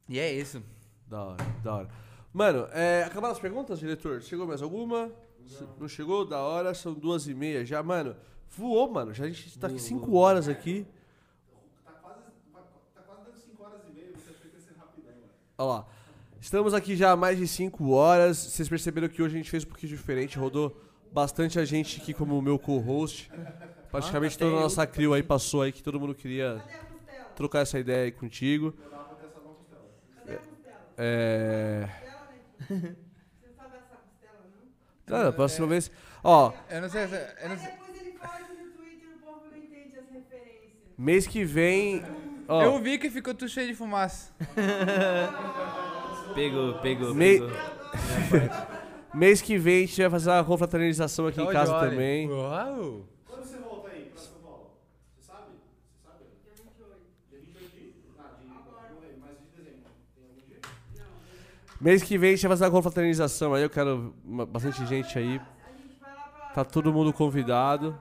E 0.09 0.19
é 0.19 0.31
isso. 0.31 0.63
Da 1.07 1.23
hora, 1.23 1.43
da 1.63 1.75
hora. 1.75 1.89
Mano, 2.33 2.67
é, 2.71 3.03
acabaram 3.03 3.33
as 3.33 3.39
perguntas, 3.39 3.79
diretor? 3.79 4.21
Chegou 4.21 4.45
mais 4.45 4.61
alguma? 4.61 5.11
Se 5.47 5.63
Não 5.79 5.87
chegou? 5.87 6.25
Da 6.25 6.39
hora, 6.39 6.73
são 6.73 6.93
duas 6.93 7.27
e 7.27 7.33
meia 7.33 7.65
já. 7.65 7.81
Mano, 7.81 8.15
voou, 8.49 8.91
mano. 8.91 9.13
Já 9.13 9.25
a 9.25 9.29
gente 9.29 9.57
tá 9.57 9.67
aqui 9.67 9.79
cinco 9.79 10.13
horas 10.15 10.47
aqui. 10.47 10.85
Tá 11.85 11.93
quase, 11.93 12.21
tá 12.93 13.01
quase 13.01 13.23
dando 13.25 13.37
5 13.37 13.63
horas 13.63 13.81
e 13.87 13.91
meia, 13.91 14.11
você 14.11 14.31
achou 14.31 14.49
que 14.51 14.57
ia 14.57 14.61
ser 14.61 14.73
rapidão, 14.75 15.13
velho. 15.13 15.29
Olha 15.57 15.67
lá. 15.69 15.87
Estamos 16.39 16.73
aqui 16.73 16.95
já 16.95 17.11
há 17.11 17.15
mais 17.15 17.37
de 17.37 17.47
5 17.47 17.89
horas. 17.89 18.37
Vocês 18.37 18.69
perceberam 18.69 19.09
que 19.09 19.21
hoje 19.21 19.35
a 19.35 19.37
gente 19.37 19.49
fez 19.49 19.63
um 19.63 19.67
pouquinho 19.67 19.95
diferente. 19.95 20.37
Rodou 20.37 20.75
bastante 21.11 21.59
a 21.59 21.65
gente 21.65 21.99
aqui 21.99 22.13
como 22.13 22.39
meu 22.41 22.59
co-host. 22.59 23.31
Praticamente 23.89 24.37
toda 24.37 24.55
a 24.55 24.59
nossa 24.59 24.85
crew 24.85 25.13
aí 25.13 25.23
passou 25.23 25.63
aí 25.63 25.71
que 25.71 25.81
todo 25.81 25.99
mundo 25.99 26.13
queria 26.13 26.63
trocar 27.35 27.61
essa 27.61 27.79
ideia 27.79 28.03
aí 28.05 28.11
contigo. 28.11 28.71
Cadê 28.71 30.35
a 30.35 30.37
costela? 30.37 30.93
É. 30.97 31.89
Costela, 31.89 32.27
né? 32.29 32.95
Você 33.39 33.47
não 33.47 33.55
sabe 33.55 33.75
essa 33.77 33.95
costela, 33.95 34.43
não? 34.43 34.67
Cara, 35.07 35.33
próxima 35.33 35.67
vez. 35.67 35.91
Ó, 36.23 36.53
Eu 36.69 36.81
não 36.81 36.89
sei 36.89 37.07
se. 37.07 37.15
Eu 37.15 37.49
não 37.49 37.57
sei. 37.57 37.71
depois 37.71 38.01
ele 38.01 38.11
fala 38.19 38.39
no 38.41 38.71
Twitter 38.77 39.09
e 39.09 39.13
o 39.15 39.17
povo 39.25 39.41
não 39.49 39.57
entende 39.57 39.97
as 39.97 40.09
referências. 40.11 40.71
mês 40.97 41.25
que 41.25 41.43
vem. 41.43 42.03
Ó, 42.47 42.61
Eu 42.63 42.79
vi 42.79 42.97
que 42.97 43.09
ficou 43.09 43.33
tudo 43.33 43.49
cheio 43.49 43.67
de 43.67 43.75
fumaça. 43.75 44.31
Pegou, 46.33 46.75
pegou, 46.79 47.15
Me- 47.15 47.39
pegou. 47.39 47.49
mês 49.13 49.41
que 49.41 49.57
vem 49.57 49.83
a 49.83 49.87
gente 49.87 50.01
vai 50.01 50.09
fazer 50.11 50.29
uma 50.29 50.43
confraternização 50.43 51.25
aqui 51.27 51.41
em 51.41 51.45
Só 51.45 51.51
casa 51.51 51.79
também. 51.79 52.29
Uau! 52.29 53.05
Quando 53.25 53.43
você 53.43 53.57
volta 53.57 53.89
aí 53.89 54.01
pra 54.13 54.21
São 54.21 54.33
Paulo? 54.43 54.69
Você 55.15 55.25
sabe? 55.25 55.45
Você 55.95 56.03
sabe? 56.05 56.25
Dia 56.43 56.53
28. 56.63 56.99
Dia 57.31 57.39
28 57.39 57.71
de? 57.71 57.93
Ah, 58.19 58.35
de 58.39 58.45
novembro, 58.47 59.17
mas 59.19 59.31
de 59.39 59.45
dezembro. 59.57 59.89
Tem 60.15 60.23
algum 60.25 60.47
dia? 60.47 60.59
Mês 61.81 62.03
que 62.03 62.17
vem 62.19 62.29
a 62.33 62.35
gente 62.35 62.41
vai 62.47 62.51
fazer 62.51 62.65
uma 62.65 62.71
confraternização 62.71 63.53
aí. 63.55 63.63
Eu 63.63 63.69
quero 63.69 64.13
uma- 64.23 64.45
bastante 64.45 64.85
gente 64.85 65.17
aí. 65.17 65.25
A 65.25 65.71
gente 65.71 65.99
vai 65.99 66.13
lá 66.13 66.21
pra 66.53 66.63
Tá 66.63 66.63
todo 66.65 66.93
mundo 66.93 67.11
convidado. 67.11 67.99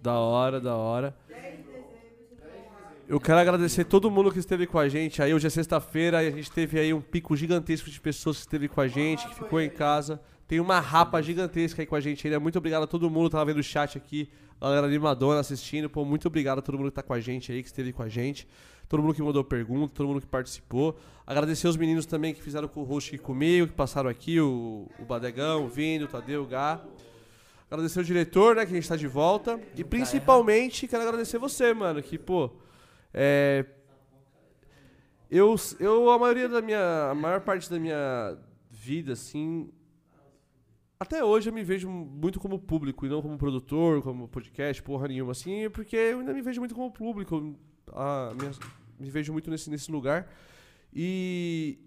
Da 0.00 0.12
hora, 0.20 0.60
da 0.60 0.76
hora. 0.76 1.16
10 1.26 1.42
de 1.56 1.62
dezembro, 1.64 1.88
vocês 2.28 2.52
vão 2.52 2.72
lá. 2.74 2.92
Eu 3.08 3.20
quero 3.20 3.38
agradecer 3.38 3.84
todo 3.84 4.10
mundo 4.10 4.32
que 4.32 4.40
esteve 4.40 4.66
com 4.66 4.80
a 4.80 4.88
gente 4.88 5.22
aí. 5.22 5.32
Hoje 5.32 5.46
é 5.46 5.50
sexta-feira 5.50 6.24
e 6.24 6.26
a 6.26 6.30
gente 6.32 6.50
teve 6.50 6.76
aí 6.80 6.92
um 6.92 7.00
pico 7.00 7.36
gigantesco 7.36 7.88
de 7.88 8.00
pessoas 8.00 8.38
que 8.38 8.42
esteve 8.42 8.66
com 8.66 8.80
a 8.80 8.88
gente, 8.88 9.28
que 9.28 9.34
ficou 9.36 9.60
em 9.60 9.70
casa. 9.70 10.20
Tem 10.48 10.58
uma 10.58 10.80
rapa 10.80 11.22
gigantesca 11.22 11.80
aí 11.80 11.86
com 11.86 11.94
a 11.94 12.00
gente 12.00 12.26
ainda. 12.26 12.40
Muito 12.40 12.58
obrigado 12.58 12.82
a 12.82 12.86
todo 12.86 13.08
mundo 13.08 13.26
que 13.26 13.32
tava 13.32 13.44
vendo 13.44 13.58
o 13.58 13.62
chat 13.62 13.96
aqui. 13.96 14.28
Galera 14.60 14.88
animadona 14.88 15.38
assistindo. 15.38 15.88
Pô, 15.88 16.04
muito 16.04 16.26
obrigado 16.26 16.58
a 16.58 16.62
todo 16.62 16.78
mundo 16.78 16.90
que 16.90 16.96
tá 16.96 17.02
com 17.02 17.12
a 17.12 17.20
gente 17.20 17.52
aí, 17.52 17.62
que 17.62 17.68
esteve 17.68 17.92
com 17.92 18.02
a 18.02 18.08
gente. 18.08 18.48
Todo 18.88 19.00
mundo 19.04 19.14
que 19.14 19.22
mandou 19.22 19.44
pergunta, 19.44 19.94
todo 19.94 20.08
mundo 20.08 20.20
que 20.20 20.26
participou. 20.26 20.98
Agradecer 21.24 21.68
os 21.68 21.76
meninos 21.76 22.06
também 22.06 22.34
que 22.34 22.42
fizeram 22.42 22.68
o 22.74 22.82
host 22.82 23.14
aqui 23.14 23.22
comigo, 23.22 23.68
que 23.68 23.74
passaram 23.74 24.10
aqui, 24.10 24.40
o, 24.40 24.88
o 24.98 25.04
Badegão, 25.04 25.64
o 25.64 25.68
Vini, 25.68 26.02
o 26.02 26.08
Tadeu, 26.08 26.42
o 26.42 26.46
Gá. 26.46 26.80
Agradecer 27.70 28.00
o 28.00 28.04
diretor, 28.04 28.56
né, 28.56 28.66
que 28.66 28.72
a 28.72 28.74
gente 28.74 28.88
tá 28.88 28.96
de 28.96 29.06
volta. 29.06 29.60
E 29.76 29.84
principalmente 29.84 30.88
quero 30.88 31.04
agradecer 31.04 31.38
você, 31.38 31.72
mano, 31.72 32.02
que, 32.02 32.18
pô, 32.18 32.50
é, 33.16 33.64
eu, 35.30 35.54
eu, 35.80 36.10
a 36.10 36.18
maioria 36.18 36.48
da 36.48 36.60
minha. 36.62 37.10
A 37.10 37.14
maior 37.14 37.40
parte 37.40 37.68
da 37.70 37.78
minha 37.78 38.38
vida, 38.70 39.12
assim. 39.14 39.70
Até 40.98 41.22
hoje 41.24 41.48
eu 41.50 41.52
me 41.52 41.62
vejo 41.62 41.88
muito 41.90 42.38
como 42.40 42.58
público 42.58 43.04
e 43.04 43.08
não 43.08 43.20
como 43.20 43.36
produtor, 43.36 44.02
como 44.02 44.28
podcast, 44.28 44.82
porra 44.82 45.08
nenhuma, 45.08 45.32
assim, 45.32 45.68
porque 45.70 45.94
eu 45.96 46.20
ainda 46.20 46.32
me 46.32 46.40
vejo 46.40 46.60
muito 46.60 46.74
como 46.74 46.90
público. 46.90 47.54
A 47.92 48.32
minha- 48.38 48.52
me 48.98 49.10
vejo 49.10 49.32
muito 49.32 49.50
nesse, 49.50 49.68
nesse 49.68 49.90
lugar. 49.92 50.26
E, 50.94 51.78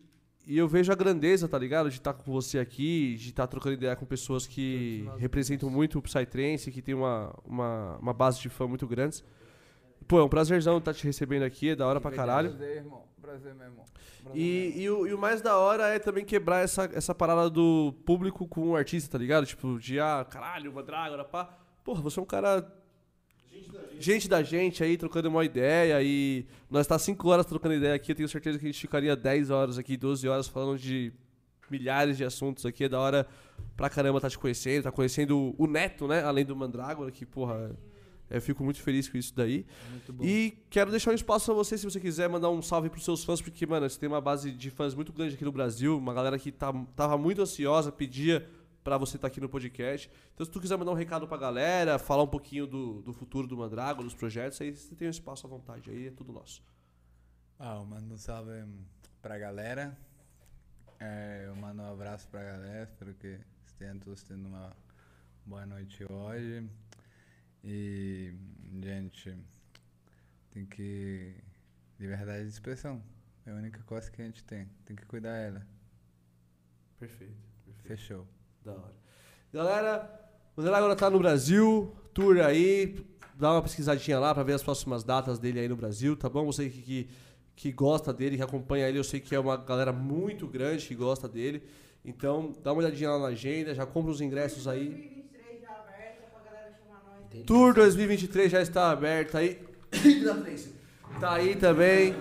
e 0.45 0.55
eu 0.57 0.67
vejo 0.67 0.91
a 0.91 0.95
grandeza, 0.95 1.47
tá 1.47 1.57
ligado? 1.57 1.89
De 1.89 1.95
estar 1.95 2.13
com 2.13 2.31
você 2.31 2.59
aqui, 2.59 3.15
de 3.17 3.29
estar 3.29 3.47
trocando 3.47 3.73
ideia 3.73 3.95
com 3.95 4.05
pessoas 4.05 4.45
que 4.45 5.09
representam 5.17 5.69
muito 5.71 5.97
o 5.97 6.01
Psytrance, 6.03 6.69
que 6.69 6.81
tem 6.81 6.93
uma, 6.93 7.33
uma, 7.43 7.97
uma 7.97 8.13
base 8.13 8.39
de 8.39 8.49
fã 8.49 8.67
muito 8.67 8.85
grande. 8.85 9.23
Pô, 10.09 10.19
é 10.19 10.23
um 10.23 10.27
prazerzão 10.27 10.79
estar 10.79 10.91
te 10.91 11.03
recebendo 11.03 11.43
aqui, 11.43 11.69
é 11.69 11.75
da 11.75 11.85
hora 11.85 12.01
pra 12.01 12.09
caralho. 12.09 12.49
Prazer, 12.49 12.77
irmão. 12.77 13.03
Prazer 13.21 13.53
mesmo. 13.53 13.85
E, 14.33 14.73
e, 14.75 14.89
o, 14.89 15.05
e 15.05 15.13
o 15.13 15.19
mais 15.19 15.39
da 15.39 15.55
hora 15.55 15.87
é 15.87 15.99
também 15.99 16.25
quebrar 16.25 16.63
essa, 16.63 16.89
essa 16.95 17.13
parada 17.13 17.47
do 17.47 17.93
público 18.07 18.47
com 18.47 18.69
o 18.69 18.75
artista, 18.75 19.11
tá 19.11 19.19
ligado? 19.19 19.45
Tipo, 19.45 19.77
de, 19.77 19.99
ah, 19.99 20.25
caralho, 20.27 20.71
uma 20.71 20.81
Drágora, 20.81 21.23
pá. 21.23 21.55
Porra, 21.83 22.01
você 22.01 22.19
é 22.19 22.23
um 22.23 22.25
cara. 22.25 22.67
Gente 23.99 24.27
da 24.27 24.41
gente 24.41 24.83
aí, 24.83 24.97
trocando 24.97 25.29
uma 25.29 25.45
ideia. 25.45 26.01
E 26.01 26.47
nós 26.71 26.87
tá 26.87 26.97
5 26.97 27.29
horas 27.29 27.45
trocando 27.45 27.75
ideia 27.75 27.93
aqui. 27.93 28.11
Eu 28.11 28.15
tenho 28.15 28.29
certeza 28.29 28.57
que 28.57 28.65
a 28.65 28.67
gente 28.67 28.81
ficaria 28.81 29.15
10 29.15 29.51
horas 29.51 29.77
aqui, 29.77 29.95
12 29.95 30.27
horas 30.27 30.47
falando 30.47 30.79
de 30.79 31.13
milhares 31.69 32.17
de 32.17 32.25
assuntos 32.25 32.65
aqui. 32.65 32.85
É 32.85 32.89
da 32.89 32.99
hora 32.99 33.27
pra 33.77 33.91
caramba 33.91 34.19
tá 34.19 34.27
te 34.27 34.39
conhecendo, 34.39 34.85
tá 34.85 34.91
conhecendo 34.91 35.53
o 35.55 35.67
Neto, 35.67 36.07
né? 36.07 36.23
Além 36.23 36.43
do 36.43 36.55
Mandrágora, 36.55 37.11
que, 37.11 37.27
porra. 37.27 37.77
Eu 38.29 38.41
fico 38.41 38.63
muito 38.63 38.81
feliz 38.81 39.09
com 39.09 39.17
isso 39.17 39.33
daí. 39.35 39.65
Muito 39.89 40.13
bom. 40.13 40.23
E 40.23 40.57
quero 40.69 40.91
deixar 40.91 41.11
um 41.11 41.15
espaço 41.15 41.45
pra 41.45 41.53
você, 41.55 41.77
se 41.77 41.85
você 41.85 41.99
quiser 41.99 42.29
mandar 42.29 42.49
um 42.49 42.61
salve 42.61 42.89
pros 42.89 43.03
seus 43.03 43.23
fãs, 43.23 43.41
porque, 43.41 43.65
mano, 43.65 43.89
você 43.89 43.99
tem 43.99 44.07
uma 44.07 44.21
base 44.21 44.51
de 44.51 44.69
fãs 44.69 44.93
muito 44.93 45.11
grande 45.11 45.35
aqui 45.35 45.43
no 45.43 45.51
Brasil, 45.51 45.97
uma 45.97 46.13
galera 46.13 46.37
que 46.37 46.51
tá, 46.51 46.71
tava 46.95 47.17
muito 47.17 47.41
ansiosa, 47.41 47.91
pedia 47.91 48.47
pra 48.83 48.97
você 48.97 49.17
estar 49.17 49.27
aqui 49.27 49.41
no 49.41 49.49
podcast. 49.49 50.09
Então, 50.33 50.45
se 50.45 50.51
tu 50.51 50.59
quiser 50.59 50.77
mandar 50.77 50.91
um 50.91 50.95
recado 50.95 51.27
pra 51.27 51.37
galera, 51.37 51.97
falar 51.97 52.23
um 52.23 52.27
pouquinho 52.27 52.65
do, 52.67 53.01
do 53.01 53.13
futuro 53.13 53.47
do 53.47 53.57
Mandrago, 53.57 54.03
dos 54.03 54.13
projetos, 54.13 54.59
aí 54.61 54.75
você 54.75 54.95
tem 54.95 55.07
um 55.07 55.11
espaço 55.11 55.45
à 55.45 55.49
vontade, 55.49 55.89
aí 55.89 56.07
é 56.07 56.11
tudo 56.11 56.31
nosso. 56.31 56.61
Ah, 57.57 57.75
eu 57.75 57.85
mando 57.85 58.13
um 58.13 58.17
salve 58.17 58.51
pra 59.21 59.37
galera. 59.37 59.97
É, 60.99 61.45
eu 61.47 61.55
mando 61.55 61.81
um 61.81 61.91
abraço 61.91 62.27
pra 62.29 62.43
galera. 62.43 62.83
Espero 62.83 63.13
que 63.13 63.37
estejam 63.65 63.99
todos 63.99 64.23
tendo 64.23 64.47
uma 64.47 64.71
boa 65.45 65.65
noite 65.65 66.05
hoje. 66.09 66.69
E, 67.63 68.33
gente, 68.81 69.37
tem 70.51 70.65
que. 70.65 71.35
Liberdade 71.99 72.43
de 72.43 72.49
expressão. 72.49 73.03
É 73.45 73.51
a 73.51 73.55
única 73.55 73.83
coisa 73.83 74.09
que 74.09 74.21
a 74.21 74.25
gente 74.25 74.43
tem. 74.43 74.69
Tem 74.85 74.95
que 74.95 75.05
cuidar 75.05 75.33
dela. 75.33 75.67
Perfeito. 76.97 77.35
Fechou. 77.83 78.25
Da 78.63 78.73
hora. 78.73 78.93
Galera, 79.51 80.29
o 80.55 80.61
Mandrago 80.61 80.77
agora 80.77 80.95
tá 80.95 81.09
no 81.09 81.19
Brasil, 81.19 81.95
tour 82.13 82.37
aí, 82.39 83.03
dá 83.33 83.53
uma 83.53 83.61
pesquisadinha 83.61 84.19
lá 84.19 84.33
pra 84.33 84.43
ver 84.43 84.53
as 84.53 84.61
próximas 84.61 85.03
datas 85.03 85.39
dele 85.39 85.59
aí 85.59 85.67
no 85.67 85.75
Brasil, 85.75 86.15
tá 86.15 86.29
bom? 86.29 86.45
Você 86.45 86.69
que, 86.69 86.81
que, 86.81 87.09
que 87.55 87.71
gosta 87.71 88.13
dele, 88.13 88.37
que 88.37 88.43
acompanha 88.43 88.87
ele, 88.87 88.99
eu 88.99 89.03
sei 89.03 89.19
que 89.19 89.33
é 89.33 89.39
uma 89.39 89.57
galera 89.57 89.91
muito 89.91 90.47
grande 90.47 90.85
que 90.85 90.93
gosta 90.93 91.27
dele. 91.27 91.63
Então, 92.03 92.53
dá 92.61 92.71
uma 92.71 92.81
olhadinha 92.81 93.09
lá 93.09 93.19
na 93.19 93.27
agenda, 93.27 93.73
já 93.73 93.85
compra 93.85 94.11
os 94.11 94.21
ingressos 94.21 94.67
aí. 94.67 94.89
2023 94.89 95.61
já 95.61 95.71
aberta 95.71 96.27
pra 96.27 96.41
galera 96.43 96.79
Tour 97.45 97.73
2023 97.73 98.51
já 98.51 98.61
está 98.61 98.91
aberto 98.91 99.37
aí. 99.37 99.61
tá 101.19 101.33
aí 101.33 101.55
também, 101.55 102.15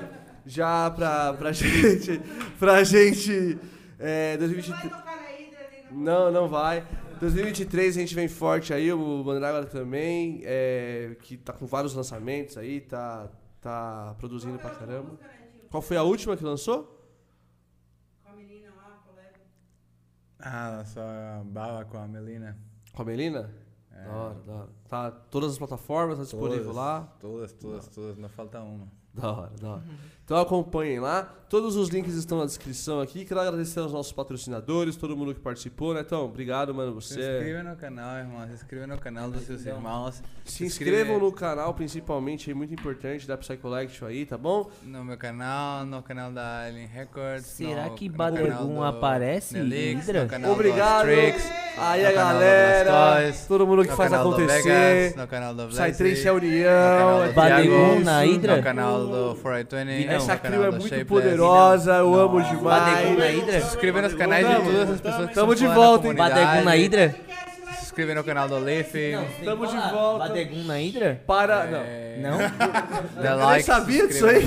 já 0.47 0.91
pra, 0.91 1.33
pra 1.35 1.53
gente. 1.53 2.21
Pra 2.59 2.85
gente. 2.85 3.59
É, 3.99 4.37
2023. 4.37 4.91
Vai 4.91 5.01
tocar 5.01 5.17
na 5.17 5.33
Hidra 5.33 5.59
ali 5.67 5.83
no 5.91 6.01
Não, 6.05 6.31
não 6.31 6.49
vai. 6.49 6.87
2023 7.21 7.97
a 7.97 8.01
gente 8.01 8.15
vem 8.15 8.29
forte 8.29 8.73
aí, 8.73 8.93
o 8.93 9.25
Mandragora 9.25 9.67
também, 9.67 10.41
é, 10.45 11.17
que 11.23 11.37
tá 11.37 11.53
com 11.53 11.67
vários 11.67 11.93
lançamentos 11.95 12.57
aí, 12.57 12.81
tá, 12.81 13.29
tá 13.61 14.15
produzindo 14.19 14.57
pra 14.59 14.71
caramba. 14.71 15.19
Qual 15.69 15.83
foi 15.83 15.97
a 15.97 16.03
última 16.05 16.37
que 16.37 16.45
lançou? 16.45 16.97
Com 18.23 18.31
a 18.31 18.37
menina 18.37 18.69
lá, 18.77 19.03
colega. 19.05 19.41
Ah, 20.39 20.85
só 20.87 21.43
bala 21.45 21.85
com 21.85 21.99
a 21.99 22.07
Melina. 22.07 22.57
Com 22.93 23.03
a 23.03 23.05
Melina? 23.05 23.51
É, 23.99 24.05
Da 24.05 24.13
hora, 24.13 24.35
da 24.47 24.53
hora. 24.55 24.69
Tá 24.89 25.11
todas 25.11 25.53
as 25.53 25.59
plataformas, 25.59 26.19
tá 26.19 26.25
disponível 26.25 26.61
todas, 26.65 26.77
lá. 26.77 27.13
Todas, 27.21 27.53
todas, 27.53 27.89
todas. 27.89 28.17
Não 28.19 28.29
falta 28.29 28.61
uma. 28.61 28.87
Da 29.15 29.33
hora, 29.33 29.53
da 29.61 29.69
hora. 29.71 29.85
Então 30.29 30.37
acompanhem 30.39 31.01
lá. 31.01 31.27
Todos 31.49 31.77
os 31.77 31.89
links 31.89 32.13
estão 32.13 32.37
na 32.37 32.45
descrição 32.45 33.01
aqui. 33.01 33.25
Quero 33.25 33.41
agradecer 33.41 33.81
aos 33.81 33.91
nossos 33.91 34.13
patrocinadores, 34.13 34.95
todo 34.97 35.17
mundo 35.17 35.33
que 35.35 35.41
participou, 35.41 35.95
né? 35.95 36.03
Então, 36.05 36.23
obrigado, 36.27 36.75
mano. 36.75 37.01
Se 37.01 37.15
Você. 37.15 37.21
inscreva 37.39 37.63
no 37.63 37.75
canal, 37.77 38.19
irmão. 38.19 38.47
Se 38.47 38.53
inscreva 38.53 38.87
no 38.87 38.99
canal 38.99 39.31
dos 39.31 39.45
seus 39.47 39.65
irmãos. 39.65 40.23
Se 40.45 40.67
inscrevam 40.67 41.19
no 41.19 41.33
canal, 41.33 41.73
principalmente, 41.73 42.51
é 42.51 42.55
muito 42.55 42.75
importante 42.75 43.27
da 43.27 43.39
Psy 43.39 43.57
Collection 43.57 44.07
aí, 44.07 44.27
tá 44.27 44.37
bom? 44.37 44.69
No 44.83 45.03
meu 45.03 45.17
canal, 45.17 45.87
no 45.87 46.03
canal 46.03 46.31
da 46.31 46.65
Alien 46.67 46.87
Records. 46.87 47.47
Será 47.47 47.87
no- 47.87 47.95
que 47.95 48.11
Badegum 48.11 48.83
aparece, 48.83 49.55
Nelix, 49.55 50.07
no 50.07 50.29
canal 50.29 50.53
Obrigado. 50.53 51.07
do 51.07 51.13
Astrix, 51.13 51.51
Aí 51.79 52.05
a 52.05 52.13
galera, 52.13 53.33
todo 53.47 53.65
mundo 53.67 53.85
que 53.87 53.95
faz 53.95 54.13
acontecer. 54.13 54.63
Vegas, 54.65 55.15
no 55.17 55.27
canal 55.29 55.55
do 55.55 55.69
Blaze, 55.69 55.93
Psytrance 55.93 56.27
é 56.27 56.31
no 56.33 56.37
União. 56.37 57.25
é 57.25 57.33
Badegum 57.33 58.01
na 58.01 58.21
Hydra? 58.25 58.57
No 58.57 58.63
canal 58.63 59.07
do 59.07 59.35
420. 59.41 60.18
Essa 60.19 60.37
crew 60.37 60.65
é 60.65 60.71
muito 60.71 61.07
poderosa, 61.07 61.95
eu 61.97 62.15
amo 62.15 62.39
Badegum 62.41 62.57
demais. 62.59 63.19
na 63.19 63.25
Hydra? 63.27 63.61
Se 63.61 63.67
inscreva 63.69 64.03
nos 64.03 64.15
canais 64.15 64.47
de 64.49 64.55
todas 64.65 64.91
as 64.91 65.01
pessoas 65.01 65.29
que 65.29 65.35
Tamo 65.35 65.55
de 65.55 65.67
volta, 65.67 66.09
hein? 66.09 66.15
Badegum 66.15 66.65
na 66.65 66.73
Hydra? 66.75 67.15
Se 67.79 67.85
inscreva 67.85 68.15
no 68.15 68.25
canal 68.25 68.49
do 68.49 68.59
Leaf. 68.59 68.93
Tamo 69.45 69.67
de 69.67 69.77
volta. 69.91 70.29
Badegum 70.29 70.65
na 70.65 70.75
Hydra? 70.79 71.23
Para. 71.27 71.67
Não. 71.67 71.79
É, 71.79 72.19
Não? 72.21 72.39
Dá 73.23 73.37
nem 73.37 73.45
like, 73.45 73.65
sabia 73.65 74.07
disso 74.07 74.27
aí. 74.27 74.45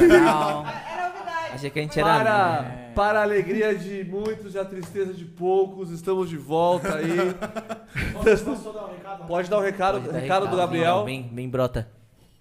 Achei 1.53 1.69
que 1.69 1.79
a 1.79 1.81
gente 1.81 1.99
era. 1.99 2.17
Para, 2.17 2.65
para 2.95 3.19
a 3.19 3.23
alegria 3.23 3.75
de 3.75 4.03
muitos 4.05 4.55
e 4.55 4.59
a 4.59 4.63
tristeza 4.65 5.13
de 5.13 5.25
poucos, 5.25 5.91
estamos 5.91 6.29
de 6.29 6.37
volta 6.37 6.95
aí. 6.95 7.35
Posso 8.13 8.45
dar 8.73 8.85
um 8.85 8.91
recado? 8.93 9.27
Pode 9.27 9.49
dar 9.49 9.57
um 9.57 9.61
recado, 9.61 9.99
dar 9.99 10.11
recado 10.19 10.41
do 10.41 10.51
recado, 10.51 10.57
Gabriel. 10.57 11.03
Bem, 11.03 11.23
bem 11.23 11.49
brota. 11.49 11.87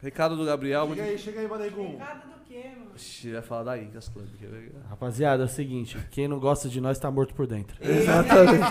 Recado 0.02 0.36
do 0.36 0.44
Gabriel. 0.44 0.88
Chega 0.88 1.02
aí, 1.02 1.18
chega 1.18 1.40
aí, 1.40 1.48
Badegum. 1.48 1.98
Recado 1.98 2.20
do 2.22 2.29
quê, 2.50 2.64
mano? 2.76 3.32
Vai 3.32 3.42
falar 3.42 3.62
da 3.62 3.78
Incas 3.78 4.08
Club. 4.08 4.26
que 4.38 4.44
é- 4.44 4.88
Rapaziada, 4.88 5.42
é 5.44 5.46
o 5.46 5.48
seguinte, 5.48 5.96
quem 6.10 6.26
não 6.28 6.38
gosta 6.40 6.68
de 6.68 6.80
nós 6.80 6.98
tá 6.98 7.10
morto 7.10 7.32
por 7.34 7.46
dentro. 7.46 7.76
Exatamente. 7.80 8.64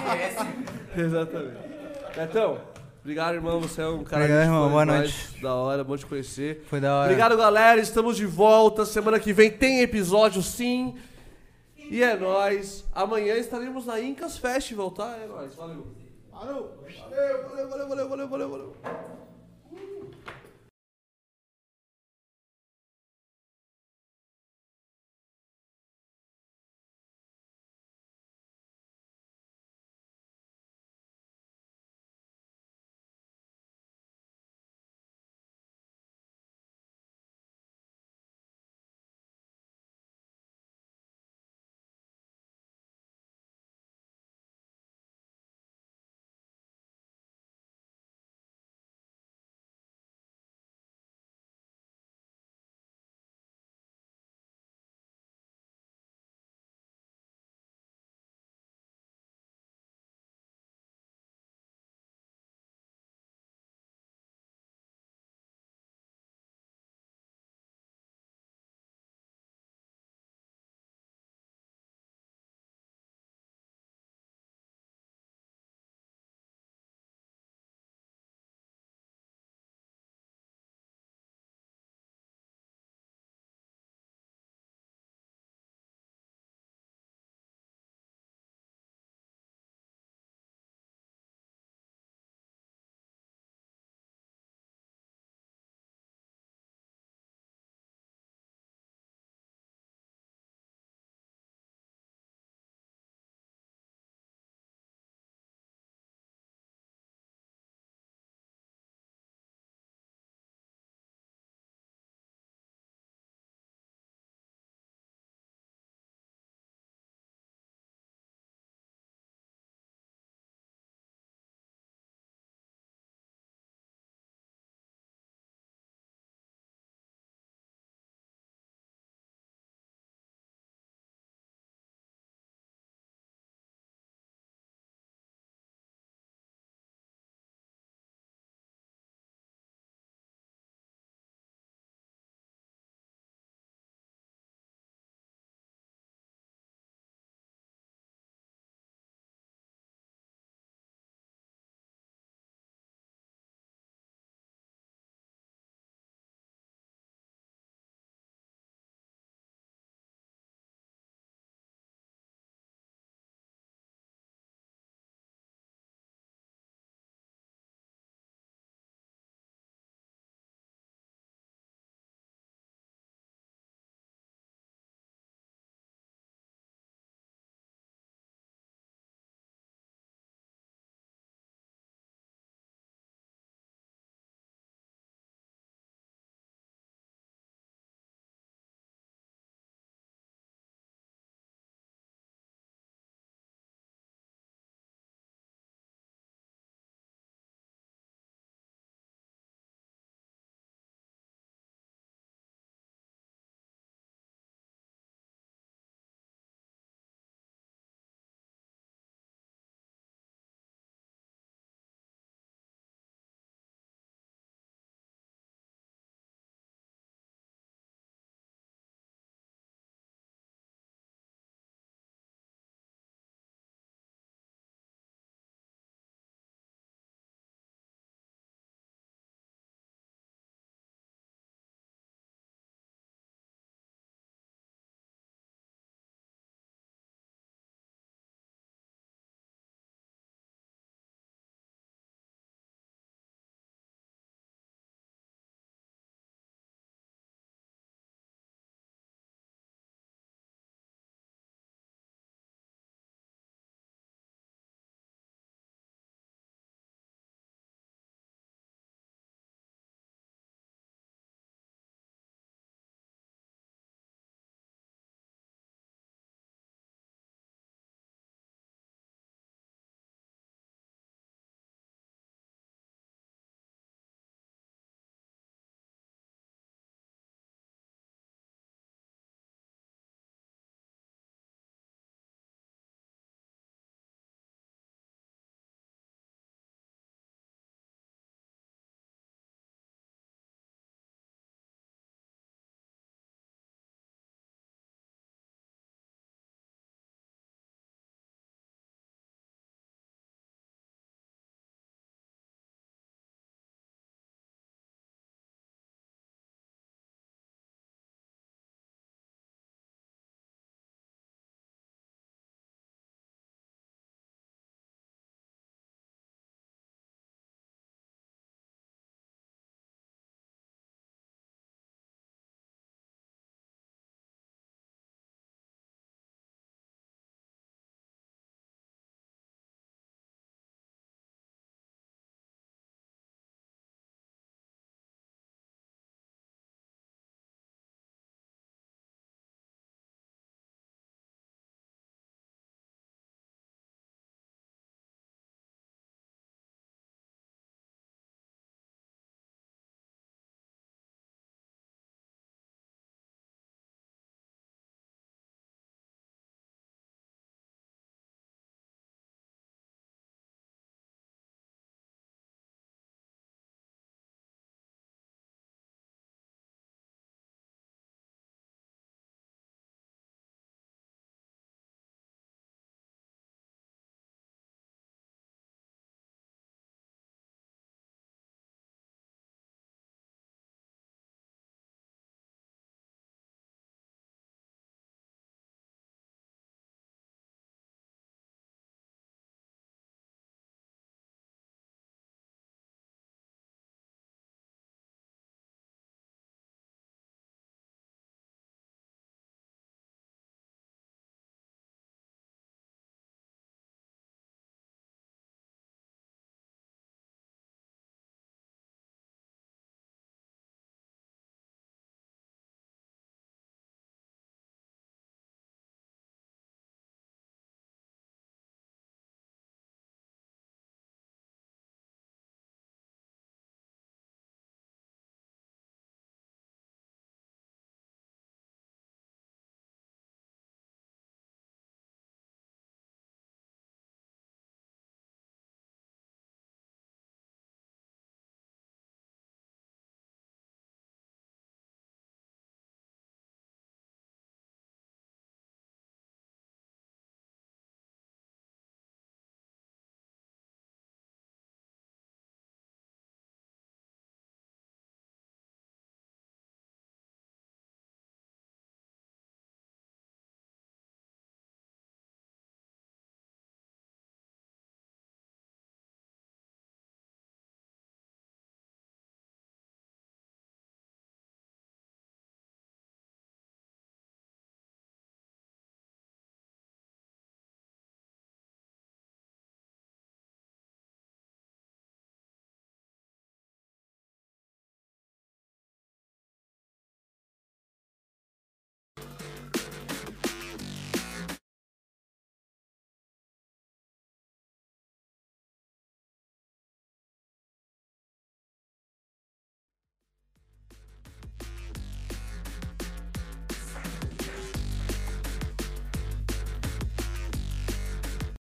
Exatamente. 0.97 1.57
Betão, 2.15 2.59
obrigado, 3.01 3.35
irmão. 3.35 3.61
Você 3.61 3.81
é 3.81 3.87
um 3.87 4.03
cara 4.03 4.23
Obrigado, 4.23 4.45
irmão. 4.45 4.69
boa 4.69 4.85
demais, 4.85 5.33
Da 5.41 5.53
hora, 5.53 5.83
bom 5.83 5.95
te 5.95 6.05
conhecer. 6.05 6.63
Foi 6.67 6.79
da 6.81 6.93
hora. 6.95 7.05
Obrigado, 7.05 7.37
galera. 7.37 7.79
Estamos 7.79 8.17
de 8.17 8.25
volta. 8.25 8.85
Semana 8.85 9.19
que 9.19 9.31
vem 9.31 9.49
tem 9.51 9.81
episódio, 9.81 10.41
sim. 10.41 10.95
E 11.77 12.03
é 12.03 12.15
nóis. 12.17 12.85
Amanhã 12.93 13.35
estaremos 13.35 13.85
na 13.85 13.99
Incas 13.99 14.37
Festival, 14.37 14.91
tá? 14.91 15.17
É 15.23 15.25
nóis. 15.27 15.55
Valeu. 15.55 15.87
Parou. 16.31 16.79